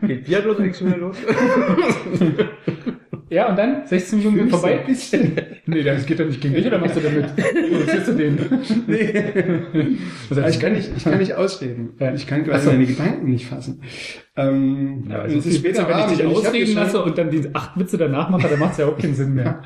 Geht 0.07 0.25
Biathlon 0.25 0.63
nichts 0.63 0.81
mehr 0.81 0.97
los? 0.97 1.17
Ja, 3.31 3.49
und 3.49 3.57
dann 3.57 3.87
16 3.87 4.19
Minuten 4.19 4.51
so 4.51 4.59
vorbei. 4.59 4.81
ein 4.81 4.87
bisschen. 4.87 5.33
Nee, 5.67 5.85
das 5.85 6.05
geht 6.05 6.19
doch 6.19 6.27
nicht 6.27 6.41
gegen 6.41 6.55
dich, 6.55 6.67
oder 6.67 6.79
machst 6.79 6.97
du 6.97 7.01
damit? 7.01 7.27
Oder 7.37 7.93
siehst 7.93 8.09
du 8.09 8.13
den? 8.15 8.39
Nee. 8.89 9.97
Ich 10.49 10.59
kann 10.59 10.73
nicht, 10.73 10.91
ich 10.97 11.05
kann 11.05 11.19
nicht 11.19 11.35
ausreden. 11.35 11.91
Ja. 12.01 12.13
Ich 12.13 12.27
kann 12.27 12.45
quasi 12.45 12.65
so. 12.65 12.73
meine 12.73 12.87
Gedanken 12.87 13.31
nicht 13.31 13.47
fassen. 13.47 13.83
Ähm, 14.37 15.05
Ja, 15.09 15.21
also 15.21 15.39
es 15.39 15.47
ist 15.47 15.59
später 15.59 15.89
wenn 15.89 15.99
ich 16.01 16.19
dich 16.19 16.27
ausreden 16.27 16.75
lasse 16.75 17.01
und 17.05 17.17
dann 17.17 17.31
die 17.31 17.43
acht 17.53 17.79
Witze 17.79 17.99
danach 17.99 18.31
mache, 18.31 18.49
dann 18.49 18.59
macht 18.59 18.73
es 18.73 18.79
ja 18.79 18.87
auch 18.87 18.99
keinen 18.99 19.15
Sinn 19.15 19.35
mehr. 19.35 19.63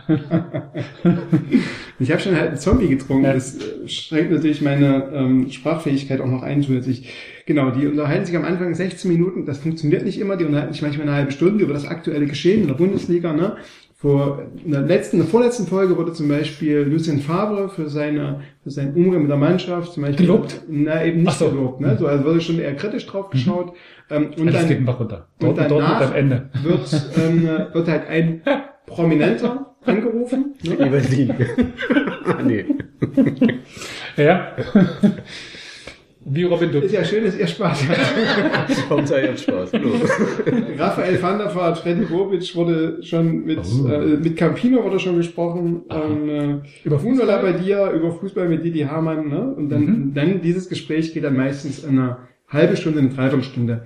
Ich 1.99 2.11
habe 2.11 2.21
schon 2.21 2.37
halt 2.37 2.49
einen 2.49 2.59
Zombie 2.59 2.89
getrunken. 2.89 3.25
Ja. 3.25 3.33
Das 3.33 3.57
schränkt 3.87 4.31
natürlich 4.33 4.61
meine 4.61 5.11
ähm, 5.15 5.51
Sprachfähigkeit 5.51 6.21
auch 6.21 6.27
noch 6.27 6.43
ein 6.43 6.63
zusätzlich. 6.63 7.09
Genau, 7.47 7.71
die 7.71 7.87
unterhalten 7.87 8.25
sich 8.25 8.37
am 8.37 8.45
Anfang 8.45 8.75
16 8.75 9.11
Minuten. 9.11 9.45
Das 9.45 9.59
funktioniert 9.59 10.05
nicht 10.05 10.19
immer. 10.19 10.37
Die 10.37 10.45
unterhalten 10.45 10.73
sich 10.73 10.83
manchmal 10.83 11.07
eine 11.09 11.17
halbe 11.17 11.33
Stunde 11.33 11.63
über 11.65 11.75
das 11.75 11.87
aktuelle 11.87 12.27
Geschehen 12.27 12.63
in 12.63 12.69
der 12.69 12.75
Bundesliga. 12.75 13.33
Ne? 13.35 13.57
Vor 13.97 14.43
in 14.65 14.71
der 14.73 14.81
letzten, 14.83 15.17
in 15.17 15.23
der 15.23 15.31
vorletzten 15.31 15.67
Folge 15.67 15.97
wurde 15.97 16.13
zum 16.13 16.29
Beispiel 16.29 16.79
Lucien 16.81 17.21
Favre 17.21 17.69
für 17.69 17.89
seine 17.89 18.41
für 18.63 18.71
seinen 18.71 18.95
Umgang 18.95 19.23
mit 19.23 19.31
der 19.31 19.37
Mannschaft 19.39 19.93
zum 19.93 20.03
Beispiel 20.05 20.27
Gelobt? 20.27 20.63
Na 20.69 21.05
eben 21.05 21.23
nicht 21.23 21.39
so. 21.39 21.49
gelobt. 21.51 21.81
Ne? 21.81 21.97
So, 21.99 22.07
also 22.07 22.25
wurde 22.25 22.41
schon 22.41 22.59
eher 22.59 22.75
kritisch 22.77 23.07
drauf 23.07 23.31
geschaut. 23.31 23.75
Ähm, 24.11 24.31
und 24.39 24.49
Alles 24.49 24.61
dann 24.61 24.69
geht 24.69 24.79
den 24.79 24.85
Bach 24.85 25.01
runter. 25.01 25.29
und 25.41 25.57
Dort, 25.57 25.71
dort 25.71 25.83
danach- 25.83 26.01
wird 26.01 26.11
am 26.11 26.17
Ende. 26.17 26.51
wird, 26.63 27.13
ähm, 27.17 27.43
wird 27.73 27.89
halt 27.89 28.07
ein 28.09 28.41
Prominenter 28.87 29.75
angerufen. 29.85 30.55
Ne? 30.65 30.87
Eberlin. 30.87 31.35
ah, 32.27 32.43
nee. 32.47 32.65
Ja. 34.17 34.53
Wie 36.27 36.45
Robin 36.45 36.73
Dutt. 36.73 36.85
Ist 36.85 36.93
ja 36.95 37.05
schön, 37.05 37.25
dass 37.25 37.37
ihr 37.39 37.47
Spaß 37.47 37.87
habt. 37.89 38.89
Kommt 38.89 39.11
ja 39.11 39.19
jetzt 39.19 39.43
Spaß. 39.43 39.73
Raphael 40.79 41.21
van 41.23 41.39
der 41.39 41.55
Vaart, 41.55 41.79
Freddy 41.79 42.07
Bobic 42.07 42.55
wurde 42.57 43.03
schon 43.03 43.45
mit, 43.45 43.59
Oh. 43.61 43.89
äh, 43.89 44.17
mit 44.17 44.37
Campino 44.37 44.83
wurde 44.83 44.99
schon 44.99 45.17
gesprochen, 45.17 45.83
ähm, 45.91 46.29
äh, 46.29 46.59
Über 46.85 46.99
Fußball 46.99 47.27
Fußball? 47.27 47.43
bei 47.43 47.53
dir, 47.59 47.91
über 47.91 48.11
Fußball 48.13 48.49
mit 48.49 48.65
Didi 48.65 48.81
Hamann, 48.81 49.29
ne? 49.29 49.55
Und 49.55 49.69
dann, 49.69 49.85
Mhm. 49.85 50.15
dann 50.15 50.41
dieses 50.41 50.69
Gespräch 50.69 51.13
geht 51.13 51.25
dann 51.25 51.37
meistens 51.37 51.85
in 51.85 51.99
eine 51.99 52.17
halbe 52.49 52.77
Stunde, 52.77 53.01
eine 53.01 53.09
Dreiviertelstunde. 53.11 53.83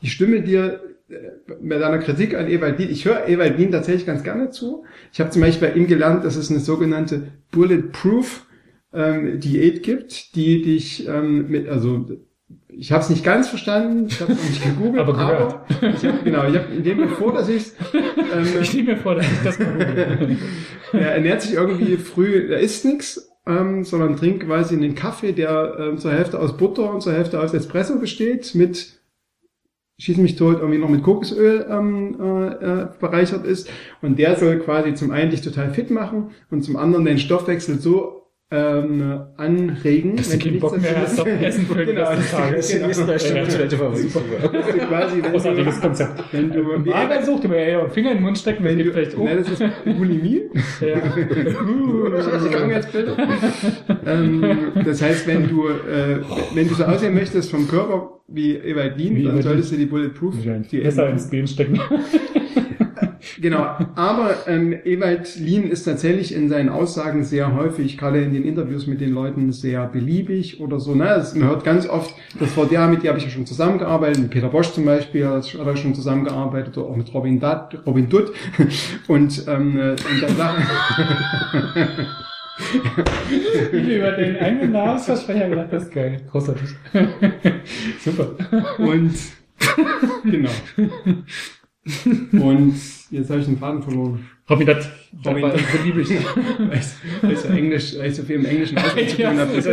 Ich 0.00 0.12
stimme 0.12 0.40
dir 0.42 0.80
äh, 1.10 1.14
bei 1.62 1.76
deiner 1.78 1.98
Kritik 1.98 2.34
an 2.34 2.48
Ewald 2.48 2.78
Lien, 2.78 2.90
ich 2.90 3.04
höre 3.04 3.28
Ewald 3.28 3.58
Lien 3.58 3.70
tatsächlich 3.70 4.06
ganz 4.06 4.22
gerne 4.24 4.48
zu. 4.50 4.84
Ich 5.12 5.20
habe 5.20 5.28
zum 5.30 5.42
Beispiel 5.42 5.68
bei 5.68 5.74
ihm 5.74 5.86
gelernt, 5.86 6.24
dass 6.24 6.36
es 6.36 6.50
eine 6.50 6.60
sogenannte 6.60 7.24
Bulletproof 7.50 8.46
ähm, 8.92 9.40
Diät 9.40 9.82
gibt, 9.82 10.34
die 10.36 10.62
dich 10.62 11.08
ähm, 11.08 11.48
mit, 11.48 11.68
also 11.68 12.06
ich 12.68 12.92
habe 12.92 13.02
es 13.02 13.10
nicht 13.10 13.24
ganz 13.24 13.48
verstanden, 13.48 14.06
ich 14.08 14.20
habe 14.20 14.32
es 14.32 14.38
noch 14.38 14.48
nicht 14.48 14.64
gegoogelt, 14.64 15.02
Aber 15.02 15.18
aber, 15.18 15.64
gehört. 15.70 15.96
ich 15.96 16.08
hab, 16.08 16.24
genau, 16.24 16.48
ich 16.48 16.56
habe 16.56 16.72
in 16.74 16.82
dem 16.82 16.98
bevor, 16.98 17.32
dass 17.32 17.48
ich 17.50 17.72
ähm, 17.92 18.46
Ich 18.60 18.74
nehme 18.74 18.92
mir 18.92 18.98
vor, 18.98 19.14
dass 19.14 19.26
ich 19.26 19.42
das 19.44 19.58
google. 19.58 20.38
er 20.92 21.14
ernährt 21.14 21.42
sich 21.42 21.54
irgendwie 21.54 21.96
früh, 21.96 22.50
er 22.50 22.60
isst 22.60 22.84
nix 22.84 23.28
ähm, 23.46 23.84
sondern 23.84 24.16
trinke 24.16 24.46
quasi 24.46 24.76
einen 24.76 24.94
Kaffee, 24.94 25.32
der 25.32 25.76
ähm, 25.78 25.98
zur 25.98 26.12
Hälfte 26.12 26.38
aus 26.38 26.56
Butter 26.56 26.92
und 26.92 27.02
zur 27.02 27.12
Hälfte 27.12 27.40
aus 27.40 27.54
Espresso 27.54 27.98
besteht, 27.98 28.54
mit 28.54 29.00
schieß 29.98 30.16
mich 30.18 30.36
tot, 30.36 30.58
irgendwie 30.58 30.78
noch 30.78 30.88
mit 30.88 31.02
Kokosöl 31.02 31.66
ähm, 31.68 32.16
äh, 32.20 32.82
äh, 32.82 32.88
bereichert 32.98 33.46
ist. 33.46 33.70
Und 34.00 34.18
der 34.18 34.36
soll 34.36 34.58
quasi 34.58 34.94
zum 34.94 35.10
einen 35.10 35.30
dich 35.30 35.42
total 35.42 35.72
fit 35.72 35.90
machen 35.90 36.30
und 36.50 36.62
zum 36.62 36.76
anderen 36.76 37.04
den 37.04 37.18
Stoffwechsel 37.18 37.78
so 37.78 38.21
ähm, 38.52 39.20
anregen. 39.36 40.16
Dass 40.16 40.30
du 40.30 40.38
keinen 40.38 40.60
Bock 40.60 40.80
mehr 40.80 41.00
hast 41.00 41.20
auf 41.20 41.26
Essen 41.26 41.66
für 41.66 41.86
den 41.86 41.86
genau, 41.96 42.08
Rest 42.08 42.22
des 42.22 42.30
Tages. 42.30 42.68
genau. 42.68 42.86
Nächsten 42.86 43.06
drei 43.06 43.18
Stunden 43.18 43.48
Toilette 43.48 43.76
quasi, 43.76 45.22
wenn 45.22 45.32
Großartiges 45.32 45.74
du, 45.76 45.80
Konzept. 45.80 46.24
wenn 46.32 46.50
du 46.50 46.84
wie 46.84 46.92
Arbeit 46.92 47.24
sucht, 47.24 47.44
immer 47.44 47.56
eher 47.56 47.88
Finger 47.90 48.10
in 48.10 48.18
den 48.18 48.24
Mund 48.24 48.38
stecken, 48.38 48.64
wenn 48.64 48.72
wenn 48.72 48.78
die 48.78 48.84
du, 48.84 48.92
vielleicht, 48.92 49.18
ne, 49.18 49.36
das 49.36 49.48
ist 49.48 49.62
Bulimie. 49.84 50.42
ja. 50.80 50.96
Uh, 51.64 52.06
ähm, 54.06 54.72
das 54.84 55.02
heißt, 55.02 55.26
wenn 55.26 55.48
du, 55.48 55.68
äh, 55.68 56.20
wenn 56.54 56.68
du 56.68 56.74
so 56.74 56.84
aussehen 56.84 57.14
möchtest 57.14 57.50
vom 57.50 57.68
Körper 57.68 58.20
wie 58.28 58.56
Ewald 58.56 58.96
Lien, 58.98 59.16
Wie 59.16 59.24
dann 59.24 59.42
solltest 59.42 59.72
du 59.72 59.76
die 59.76 59.86
Bulletproof, 59.86 60.34
die 60.70 60.78
besser 60.78 61.08
ins 61.10 61.28
Gehen 61.30 61.46
stecken. 61.46 61.80
Genau, 63.42 63.76
aber 63.96 64.46
ähm, 64.46 64.72
Ewald 64.84 65.34
Lien 65.34 65.68
ist 65.68 65.82
tatsächlich 65.82 66.32
in 66.32 66.48
seinen 66.48 66.68
Aussagen 66.68 67.24
sehr 67.24 67.56
häufig, 67.56 67.98
gerade 67.98 68.22
in 68.22 68.32
den 68.32 68.44
Interviews 68.44 68.86
mit 68.86 69.00
den 69.00 69.10
Leuten, 69.10 69.50
sehr 69.50 69.84
beliebig 69.88 70.60
oder 70.60 70.78
so. 70.78 70.94
Ne? 70.94 71.08
Also 71.08 71.36
man 71.36 71.48
hört 71.48 71.64
ganz 71.64 71.88
oft, 71.88 72.14
das 72.38 72.56
war 72.56 72.66
der, 72.66 72.86
mit 72.86 73.02
dem 73.02 73.08
habe 73.08 73.18
ich 73.18 73.24
ja 73.24 73.30
schon 73.30 73.44
zusammengearbeitet, 73.44 74.22
mit 74.22 74.30
Peter 74.30 74.48
Bosch 74.48 74.70
zum 74.70 74.84
Beispiel 74.84 75.26
hat 75.26 75.52
er 75.54 75.76
schon 75.76 75.92
zusammengearbeitet, 75.92 76.78
oder 76.78 76.86
auch 76.86 76.96
mit 76.96 77.12
Robin, 77.12 77.40
Dutt, 77.40 77.80
Robin 77.84 78.08
Dutt. 78.08 78.32
Und, 79.08 79.44
ähm, 79.48 79.76
äh, 79.76 79.90
und 79.90 80.22
dann 80.22 80.36
sagt 80.36 80.62
Über 83.72 84.12
den 84.12 84.36
eigenen 84.36 84.70
Namensversprecher 84.70 85.48
gedacht, 85.48 85.72
das 85.72 85.82
ist 85.84 85.92
geil. 85.92 86.20
Großartig. 86.30 86.68
Super. 88.04 88.36
Und 88.78 89.14
genau. 90.22 90.50
Und 92.32 92.74
jetzt 93.10 93.30
habe 93.30 93.40
ich 93.40 93.46
den 93.46 93.58
Faden 93.58 93.82
verloren. 93.82 94.26
Robin, 94.50 94.66
das, 94.66 94.88
Robin, 95.24 95.44
Robin, 95.44 95.60
das 95.72 95.84
liebe 95.84 96.00
ich. 96.02 96.10
Weil 96.10 96.18
ich- 96.78 97.22
weil 97.22 97.32
ich 97.32 97.38
so 97.38 97.48
Englisch, 97.48 97.98
weil 97.98 98.10
ich 98.10 98.16
so 98.16 98.22
viel 98.22 98.36
im 98.36 98.44
Englischen 98.44 98.76
tun 99.16 99.38
habe, 99.38 99.52
als 99.52 99.66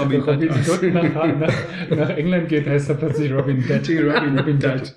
Robin 0.00 0.20
Robin 0.20 0.50
Hood 0.50 0.50
aus. 0.50 0.68
Hood 0.82 0.94
nach, 0.94 1.36
nach, 1.38 1.54
nach 1.96 2.10
England 2.10 2.48
geht, 2.48 2.66
heißt 2.66 2.88
er 2.90 2.94
plötzlich 2.96 3.32
Robin 3.32 3.62
Dead. 3.66 4.02
Robin, 4.02 4.38
Robin 4.38 4.58
Dutt. 4.58 4.94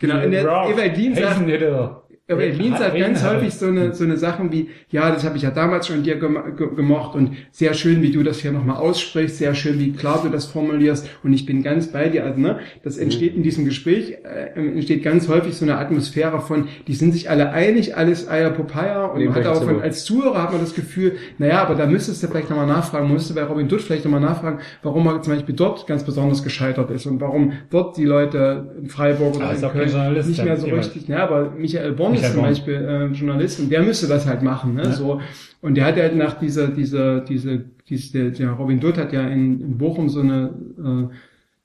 Genau, 0.00 0.24
und 0.24 0.30
der 0.30 0.42
Ewald 0.42 1.16
Hazenhitter. 1.16 2.02
Aber 2.30 2.44
Lien 2.44 2.76
sagt 2.76 2.98
ganz 2.98 3.24
häufig 3.24 3.54
so 3.54 3.66
eine, 3.66 3.94
so 3.94 4.04
eine 4.04 4.18
Sachen 4.18 4.52
wie, 4.52 4.68
ja, 4.90 5.10
das 5.10 5.24
habe 5.24 5.38
ich 5.38 5.44
ja 5.44 5.50
damals 5.50 5.86
schon 5.86 6.02
dir 6.02 6.16
gem 6.16 6.38
ge 6.58 6.68
gemocht 6.76 7.14
und 7.14 7.30
sehr 7.52 7.72
schön, 7.72 8.02
wie 8.02 8.10
du 8.10 8.22
das 8.22 8.40
hier 8.40 8.52
nochmal 8.52 8.76
aussprichst, 8.76 9.38
sehr 9.38 9.54
schön, 9.54 9.78
wie 9.78 9.92
klar 9.92 10.20
du 10.22 10.28
das 10.28 10.44
formulierst 10.44 11.08
und 11.22 11.32
ich 11.32 11.46
bin 11.46 11.62
ganz 11.62 11.86
bei 11.86 12.10
dir. 12.10 12.26
Also, 12.26 12.38
ne, 12.38 12.58
das 12.82 12.98
entsteht 12.98 13.34
in 13.34 13.42
diesem 13.42 13.64
Gespräch, 13.64 14.18
äh, 14.24 14.60
entsteht 14.60 15.02
ganz 15.02 15.26
häufig 15.28 15.56
so 15.56 15.64
eine 15.64 15.78
Atmosphäre 15.78 16.40
von, 16.40 16.68
die 16.86 16.94
sind 16.94 17.12
sich 17.12 17.30
alle 17.30 17.50
einig, 17.50 17.96
alles 17.96 18.28
Eier 18.28 18.50
Popeye 18.50 19.10
und 19.10 19.24
man 19.24 19.34
hat 19.34 19.46
auch 19.46 19.64
von, 19.64 19.80
als 19.80 20.04
Zuhörer 20.04 20.42
hat 20.42 20.52
man 20.52 20.60
das 20.60 20.74
Gefühl, 20.74 21.12
naja, 21.38 21.62
aber 21.62 21.76
da 21.76 21.86
müsstest 21.86 22.22
du 22.22 22.26
vielleicht 22.26 22.50
nochmal 22.50 22.66
nachfragen, 22.66 23.08
musst 23.08 23.30
du 23.30 23.34
bei 23.34 23.44
Robin 23.44 23.68
Dutt 23.68 23.80
vielleicht 23.80 24.04
nochmal 24.04 24.20
nachfragen, 24.20 24.58
warum 24.82 25.06
er 25.06 25.22
zum 25.22 25.32
Beispiel 25.32 25.54
dort 25.54 25.86
ganz 25.86 26.04
besonders 26.04 26.44
gescheitert 26.44 26.90
ist 26.90 27.06
und 27.06 27.22
warum 27.22 27.54
dort 27.70 27.96
die 27.96 28.04
Leute 28.04 28.74
in 28.82 28.90
Freiburg 28.90 29.36
oder 29.36 29.52
ist 29.52 29.62
in 29.62 29.70
Köln 29.70 30.26
nicht 30.28 30.44
mehr 30.44 30.58
so 30.58 30.66
richtig, 30.66 31.08
ja, 31.08 31.24
aber 31.24 31.52
Michael 31.56 31.92
Born 31.92 32.17
Ist 32.22 32.32
zum 32.32 32.40
Born. 32.40 32.50
Beispiel 32.50 32.74
äh, 32.74 33.06
Journalist 33.06 33.60
und 33.60 33.70
der 33.70 33.82
müsste 33.82 34.06
das 34.06 34.26
halt 34.26 34.42
machen, 34.42 34.74
ne? 34.74 34.84
Ja. 34.84 34.92
So 34.92 35.20
und 35.60 35.74
der 35.74 35.86
hat 35.86 35.96
halt 35.96 36.16
nach 36.16 36.38
dieser 36.38 36.68
diese 36.68 37.24
diese 37.28 37.64
diese 37.88 38.12
der, 38.18 38.30
der 38.30 38.50
Robin 38.52 38.80
Dutt 38.80 38.98
hat 38.98 39.12
ja 39.12 39.26
in, 39.28 39.60
in 39.60 39.78
Bochum 39.78 40.08
so 40.08 40.20
eine 40.20 40.54
äh, 40.78 41.14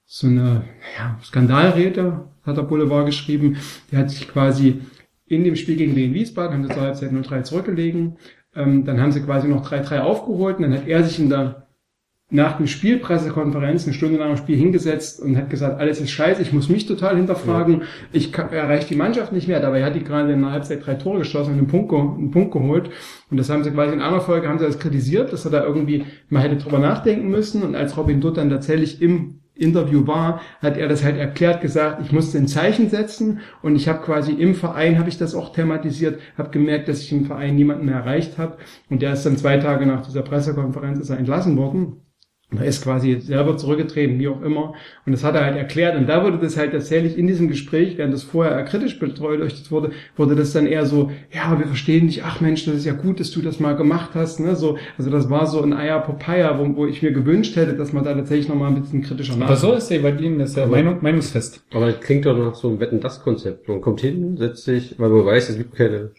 so 0.05 0.27
eine 0.27 0.63
ja, 0.97 1.17
Skandalrede 1.23 2.25
hat 2.43 2.57
der 2.57 2.63
Boulevard 2.63 3.05
geschrieben. 3.05 3.57
Der 3.91 3.99
hat 3.99 4.09
sich 4.09 4.27
quasi 4.27 4.81
in 5.25 5.43
dem 5.43 5.55
Spiel 5.55 5.77
gegen 5.77 5.95
Wien 5.95 6.13
Wiesbaden 6.13 6.53
haben 6.53 6.63
sie 6.67 6.73
zur 6.73 6.83
Halbzeit 6.83 7.11
0-3 7.11 7.43
zurückgelegen. 7.43 8.17
Ähm, 8.55 8.85
dann 8.85 9.01
haben 9.01 9.11
sie 9.11 9.21
quasi 9.21 9.47
noch 9.47 9.67
3-3 9.67 9.99
aufgeholt 9.99 10.57
und 10.57 10.63
dann 10.63 10.73
hat 10.73 10.87
er 10.87 11.03
sich 11.03 11.19
in 11.19 11.29
der 11.29 11.62
nach 12.33 12.57
dem 12.57 12.65
Spiel, 12.65 12.97
Pressekonferenz, 12.97 13.85
eine 13.85 13.93
Stunde 13.93 14.17
nach 14.17 14.27
dem 14.27 14.37
Spiel 14.37 14.57
hingesetzt 14.57 15.21
und 15.21 15.37
hat 15.37 15.51
gesagt, 15.51 15.79
alles 15.79 16.01
ist 16.01 16.09
scheiße, 16.09 16.41
ich 16.41 16.51
muss 16.51 16.67
mich 16.67 16.87
total 16.87 17.15
hinterfragen, 17.15 17.83
ich 18.11 18.33
kann, 18.33 18.51
erreiche 18.51 18.87
die 18.87 18.95
Mannschaft 18.95 19.31
nicht 19.31 19.47
mehr. 19.47 19.59
Dabei 19.59 19.83
hat 19.83 19.93
die 19.93 20.03
gerade 20.03 20.33
in 20.33 20.41
der 20.41 20.51
Halbzeit 20.51 20.83
drei 20.83 20.95
Tore 20.95 21.19
geschossen 21.19 21.51
und 21.51 21.59
einen 21.59 21.67
Punkt, 21.67 21.93
einen 21.93 22.31
Punkt 22.31 22.51
geholt. 22.51 22.89
Und 23.29 23.37
das 23.37 23.51
haben 23.51 23.63
sie 23.63 23.69
quasi 23.69 23.93
in 23.93 24.01
einer 24.01 24.19
Folge, 24.19 24.49
haben 24.49 24.57
sie 24.57 24.65
das 24.65 24.79
kritisiert, 24.79 25.31
dass 25.31 25.45
er 25.45 25.51
da 25.51 25.63
irgendwie 25.63 26.05
mal 26.29 26.41
hätte 26.41 26.57
drüber 26.57 26.79
nachdenken 26.79 27.29
müssen. 27.29 27.61
Und 27.61 27.75
als 27.75 27.95
Robin 27.97 28.19
Dutt 28.19 28.37
dann 28.37 28.49
tatsächlich 28.49 28.99
im 28.99 29.39
Interview 29.53 30.07
war, 30.07 30.41
hat 30.59 30.77
er 30.77 30.87
das 30.87 31.03
halt 31.03 31.17
erklärt, 31.17 31.61
gesagt, 31.61 32.01
ich 32.03 32.11
musste 32.11 32.39
ein 32.39 32.47
Zeichen 32.47 32.89
setzen 32.89 33.41
und 33.61 33.75
ich 33.75 33.87
habe 33.87 34.03
quasi 34.03 34.31
im 34.31 34.55
Verein, 34.55 34.97
habe 34.97 35.09
ich 35.09 35.19
das 35.19 35.35
auch 35.35 35.53
thematisiert, 35.53 36.19
habe 36.35 36.49
gemerkt, 36.49 36.87
dass 36.87 37.01
ich 37.01 37.11
im 37.11 37.25
Verein 37.25 37.55
niemanden 37.55 37.85
mehr 37.85 37.97
erreicht 37.97 38.39
habe 38.39 38.57
und 38.89 39.03
der 39.03 39.13
ist 39.13 39.23
dann 39.23 39.37
zwei 39.37 39.57
Tage 39.57 39.85
nach 39.85 40.03
dieser 40.03 40.23
Pressekonferenz 40.23 40.97
ist 40.97 41.11
er 41.11 41.19
entlassen 41.19 41.55
worden. 41.55 41.97
Er 42.59 42.65
ist 42.65 42.83
quasi 42.83 43.19
selber 43.19 43.57
zurückgetreten, 43.57 44.19
wie 44.19 44.27
auch 44.27 44.41
immer. 44.41 44.73
Und 45.05 45.11
das 45.11 45.23
hat 45.23 45.35
er 45.35 45.45
halt 45.45 45.57
erklärt. 45.57 45.95
Und 45.97 46.07
da 46.07 46.23
wurde 46.23 46.37
das 46.37 46.57
halt 46.57 46.71
tatsächlich 46.71 47.17
in 47.17 47.27
diesem 47.27 47.47
Gespräch, 47.47 47.97
während 47.97 48.13
das 48.13 48.23
vorher 48.23 48.63
kritisch 48.63 48.99
beleuchtet 48.99 49.71
wurde, 49.71 49.91
wurde 50.15 50.35
das 50.35 50.53
dann 50.53 50.67
eher 50.67 50.85
so, 50.85 51.11
ja, 51.31 51.57
wir 51.57 51.67
verstehen 51.67 52.07
dich, 52.07 52.23
ach 52.23 52.41
Mensch, 52.41 52.65
das 52.65 52.75
ist 52.75 52.85
ja 52.85 52.93
gut, 52.93 53.19
dass 53.19 53.31
du 53.31 53.41
das 53.41 53.59
mal 53.59 53.75
gemacht 53.75 54.11
hast. 54.13 54.39
Ne? 54.39 54.55
So, 54.55 54.77
also 54.97 55.09
das 55.09 55.29
war 55.29 55.47
so 55.47 55.61
ein 55.61 55.73
Eier 55.73 55.99
Popeye, 55.99 56.49
wo, 56.57 56.75
wo 56.75 56.85
ich 56.85 57.01
mir 57.01 57.11
gewünscht 57.11 57.55
hätte, 57.55 57.73
dass 57.75 57.93
man 57.93 58.03
da 58.03 58.13
tatsächlich 58.13 58.47
nochmal 58.49 58.69
ein 58.69 58.81
bisschen 58.81 59.01
kritischer 59.01 59.33
Aber 59.41 59.55
so 59.55 59.73
ist 59.73 59.89
der 59.89 59.99
Berlin, 59.99 60.39
das 60.39 60.51
ist 60.51 60.57
ja 60.57 60.63
Aber- 60.63 60.71
Meinung, 60.73 60.97
meinungsfest. 61.01 61.63
Aber 61.73 61.87
das 61.87 61.99
klingt 62.01 62.25
doch 62.25 62.37
nach 62.37 62.55
so 62.55 62.69
einem 62.69 62.79
Wetten-Das-Konzept. 62.79 63.67
Man 63.67 63.81
kommt 63.81 64.01
hin, 64.01 64.37
setzt 64.37 64.63
sich, 64.65 64.95
weil 64.99 65.09
man 65.09 65.25
weiß, 65.25 65.49
es 65.49 65.57
gibt 65.57 65.75
keine 65.75 66.11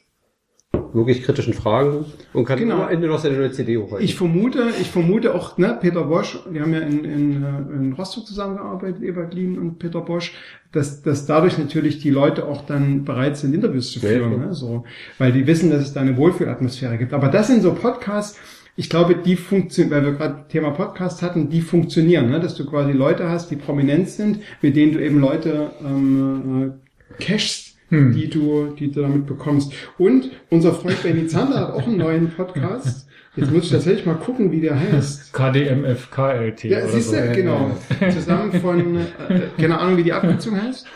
wirklich 0.92 1.22
kritischen 1.22 1.54
Fragen 1.54 2.04
und 2.32 2.44
kann 2.44 2.58
Genau. 2.58 2.82
am 2.82 2.88
Ende 2.88 3.08
noch 3.08 3.18
seine 3.18 3.36
neue 3.36 3.52
CD 3.52 3.76
hochhalten. 3.76 4.04
Ich 4.04 4.14
vermute, 4.14 4.64
ich 4.80 4.90
vermute 4.90 5.34
auch, 5.34 5.58
ne, 5.58 5.78
Peter 5.80 6.04
Bosch, 6.04 6.38
die 6.52 6.60
haben 6.60 6.72
ja 6.72 6.80
in, 6.80 7.04
in, 7.04 7.42
äh, 7.42 7.46
in 7.76 7.92
Rostock 7.92 8.26
zusammengearbeitet, 8.26 9.02
Ebert 9.02 9.34
Lien 9.34 9.58
und 9.58 9.78
Peter 9.78 10.00
Bosch, 10.00 10.34
dass, 10.72 11.02
dass 11.02 11.26
dadurch 11.26 11.58
natürlich 11.58 11.98
die 11.98 12.10
Leute 12.10 12.46
auch 12.46 12.66
dann 12.66 13.04
bereit 13.04 13.36
sind, 13.36 13.54
Interviews 13.54 13.92
zu 13.92 14.00
Ja, 14.00 14.08
führen, 14.08 14.34
klar. 14.34 14.46
ne, 14.48 14.54
so, 14.54 14.84
weil 15.18 15.32
die 15.32 15.46
wissen, 15.46 15.70
dass 15.70 15.82
es 15.82 15.92
da 15.92 16.00
eine 16.00 16.16
Wohlfühlatmosphäre 16.16 16.98
gibt. 16.98 17.12
Aber 17.12 17.28
das 17.28 17.46
sind 17.48 17.62
so 17.62 17.72
Podcasts, 17.74 18.38
ich 18.76 18.90
glaube, 18.90 19.14
die 19.14 19.36
funktionieren, 19.36 19.94
weil 19.94 20.04
wir 20.04 20.12
gerade 20.18 20.46
Thema 20.48 20.70
Podcast 20.70 21.22
hatten, 21.22 21.48
die 21.48 21.60
funktionieren, 21.60 22.28
ne, 22.28 22.40
dass 22.40 22.56
du 22.56 22.66
quasi 22.66 22.90
Leute 22.90 23.28
hast, 23.28 23.50
die 23.52 23.56
prominent 23.56 24.08
sind, 24.08 24.40
mit 24.62 24.74
denen 24.74 24.92
du 24.92 24.98
eben 25.00 25.20
Leute 25.20 25.70
ähm, 25.84 26.72
äh, 27.20 27.22
cashst, 27.22 27.63
Hm. 27.94 28.12
die 28.12 28.28
du, 28.30 28.74
die 28.78 28.90
du 28.90 29.02
damit 29.02 29.26
bekommst. 29.26 29.72
Und 29.98 30.30
unser 30.50 30.72
Freund 30.72 31.02
Benny 31.02 31.26
Zander 31.26 31.60
hat 31.60 31.70
auch 31.74 31.86
einen 31.86 31.98
neuen 31.98 32.30
Podcast. 32.30 33.08
Jetzt 33.36 33.50
muss 33.52 33.64
ich 33.64 33.70
tatsächlich 33.70 34.06
mal 34.06 34.14
gucken, 34.14 34.52
wie 34.52 34.60
der 34.60 34.78
heißt. 34.78 35.32
KDMFKLT 35.32 36.64
Ja, 36.64 36.78
oder 36.78 36.88
siehst 36.88 37.10
so. 37.10 37.16
du, 37.16 37.32
genau. 37.32 37.70
Zusammen 38.10 38.52
von, 38.60 38.96
äh, 38.96 39.40
keine 39.58 39.78
Ahnung, 39.80 39.96
wie 39.96 40.04
die 40.04 40.12
Abkürzung 40.12 40.60
heißt, 40.60 40.86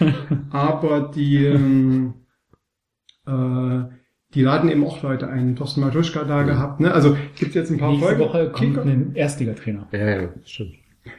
aber 0.51 1.11
die, 1.15 1.45
ähm, 1.47 2.15
äh, 3.27 3.83
die 4.35 4.43
laden 4.43 4.71
eben 4.71 4.85
auch 4.85 5.03
Leute 5.03 5.29
ein. 5.29 5.57
Thorsten 5.57 5.81
Matuschka 5.81 6.25
da 6.25 6.43
gehabt, 6.45 6.81
ne? 6.81 6.93
Also 6.93 7.17
gibt's 7.39 7.55
jetzt 7.55 7.71
ein 7.71 7.79
paar 7.79 7.91
Nächste 7.91 8.07
Folgen. 8.07 8.21
Woche 8.21 8.51
kommt 8.51 8.75
Kicker. 8.75 8.83
ein 8.83 9.13
Erstligatrainer. 9.15 9.89
ja, 9.93 10.07
ja, 10.23 10.29
stimmt. 10.45 10.75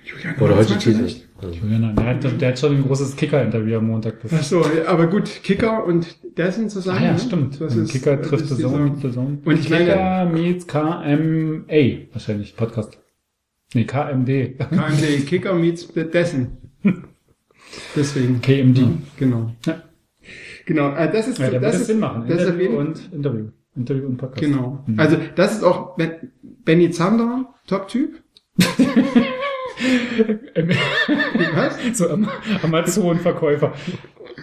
Julian 0.05 0.35
Oder 0.39 0.55
heute 0.57 0.77
Teaser. 0.77 0.99
vielleicht? 0.99 1.27
Julian, 1.61 1.95
der 1.95 2.05
hat, 2.05 2.41
der 2.41 2.49
hat 2.49 2.59
schon 2.59 2.75
ein 2.75 2.83
großes 2.83 3.15
Kicker-Interview 3.15 3.77
am 3.77 3.87
Montag. 3.87 4.15
Ach 4.25 4.29
Das, 4.29 4.49
so, 4.49 4.63
aber 4.87 5.07
gut, 5.07 5.29
Kicker 5.43 5.85
und 5.85 6.17
der 6.37 6.51
sind 6.51 6.65
ah 6.65 6.69
zusammen. 6.69 7.03
ja, 7.03 7.13
ne? 7.13 7.19
stimmt. 7.19 7.61
Das 7.61 7.75
ist, 7.75 7.91
Kicker 7.91 8.17
das 8.17 8.27
trifft 8.27 8.43
ist 8.45 8.57
The 8.57 8.63
Zone. 8.63 9.37
Und 9.45 9.59
ich 9.59 9.69
meine- 9.69 9.85
Kicker 9.85 10.25
meets 10.25 10.67
KMA, 10.67 12.11
wahrscheinlich, 12.13 12.55
Podcast. 12.55 12.99
Nee, 13.73 13.85
KMD. 13.85 14.57
KMD, 14.57 15.25
Kicker 15.27 15.53
meets 15.53 15.87
dessen. 15.93 16.57
Deswegen. 17.95 18.41
KMD. 18.41 18.79
Genau. 19.17 19.51
Ja. 19.65 19.83
Genau, 20.65 20.93
äh, 20.95 21.11
das 21.11 21.27
ist, 21.27 21.39
Ja, 21.39 21.49
der 21.49 21.59
das 21.59 21.73
würde 21.73 21.81
ist, 21.81 21.87
Sinn 21.87 21.99
machen. 21.99 22.25
das 22.27 22.37
ist 22.41 22.47
Interview 22.47 22.63
jeden 22.71 22.77
und 22.77 23.13
Interview. 23.13 23.45
Interview 23.75 24.05
und 24.07 24.17
Podcast. 24.17 24.41
Genau. 24.41 24.83
Mhm. 24.87 24.99
Also 24.99 25.17
das 25.35 25.53
ist 25.55 25.63
auch 25.63 25.95
Ben- 25.95 26.31
Benny 26.65 26.89
Zander, 26.91 27.53
Top-Typ. 27.67 28.21
Was? 31.55 31.77
so 31.97 32.09
Am- 32.09 32.27
Amazon-Verkäufer. 32.63 33.73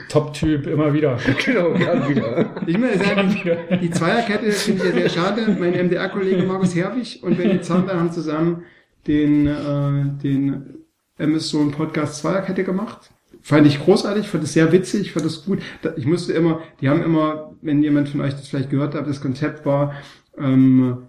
Top-Typ, 0.08 0.66
immer 0.66 0.92
wieder. 0.92 1.18
Genau, 1.44 1.74
ja, 1.74 2.08
wieder. 2.08 2.50
Ich 2.66 2.76
halt- 2.76 3.44
wieder. 3.44 3.56
die 3.76 3.90
Zweierkette 3.90 4.50
finde 4.52 4.82
ich 4.82 4.88
ja 4.88 4.94
sehr 4.94 5.08
schade. 5.08 5.56
Mein 5.58 5.72
MDR-Kollege 5.72 6.42
Markus 6.44 6.74
Herwig 6.74 7.20
und 7.22 7.36
Benny 7.36 7.60
Zander 7.60 7.98
haben 7.98 8.12
zusammen 8.12 8.64
den, 9.06 9.46
äh, 9.46 10.22
den 10.22 11.38
Sohn 11.38 11.70
Podcast 11.70 12.18
Zweierkette 12.20 12.64
gemacht. 12.64 13.10
Fand 13.42 13.66
ich 13.66 13.80
großartig, 13.82 14.28
fand 14.28 14.44
es 14.44 14.52
sehr 14.54 14.72
witzig, 14.72 15.12
fand 15.12 15.24
es 15.24 15.44
gut. 15.44 15.60
Ich 15.96 16.06
musste 16.06 16.32
immer, 16.32 16.60
die 16.80 16.88
haben 16.88 17.02
immer, 17.02 17.54
wenn 17.62 17.82
jemand 17.82 18.08
von 18.08 18.20
euch 18.20 18.32
das 18.34 18.48
vielleicht 18.48 18.70
gehört 18.70 18.94
hat, 18.94 19.06
das 19.06 19.20
Konzept 19.20 19.64
war, 19.64 19.94
ähm, 20.38 21.08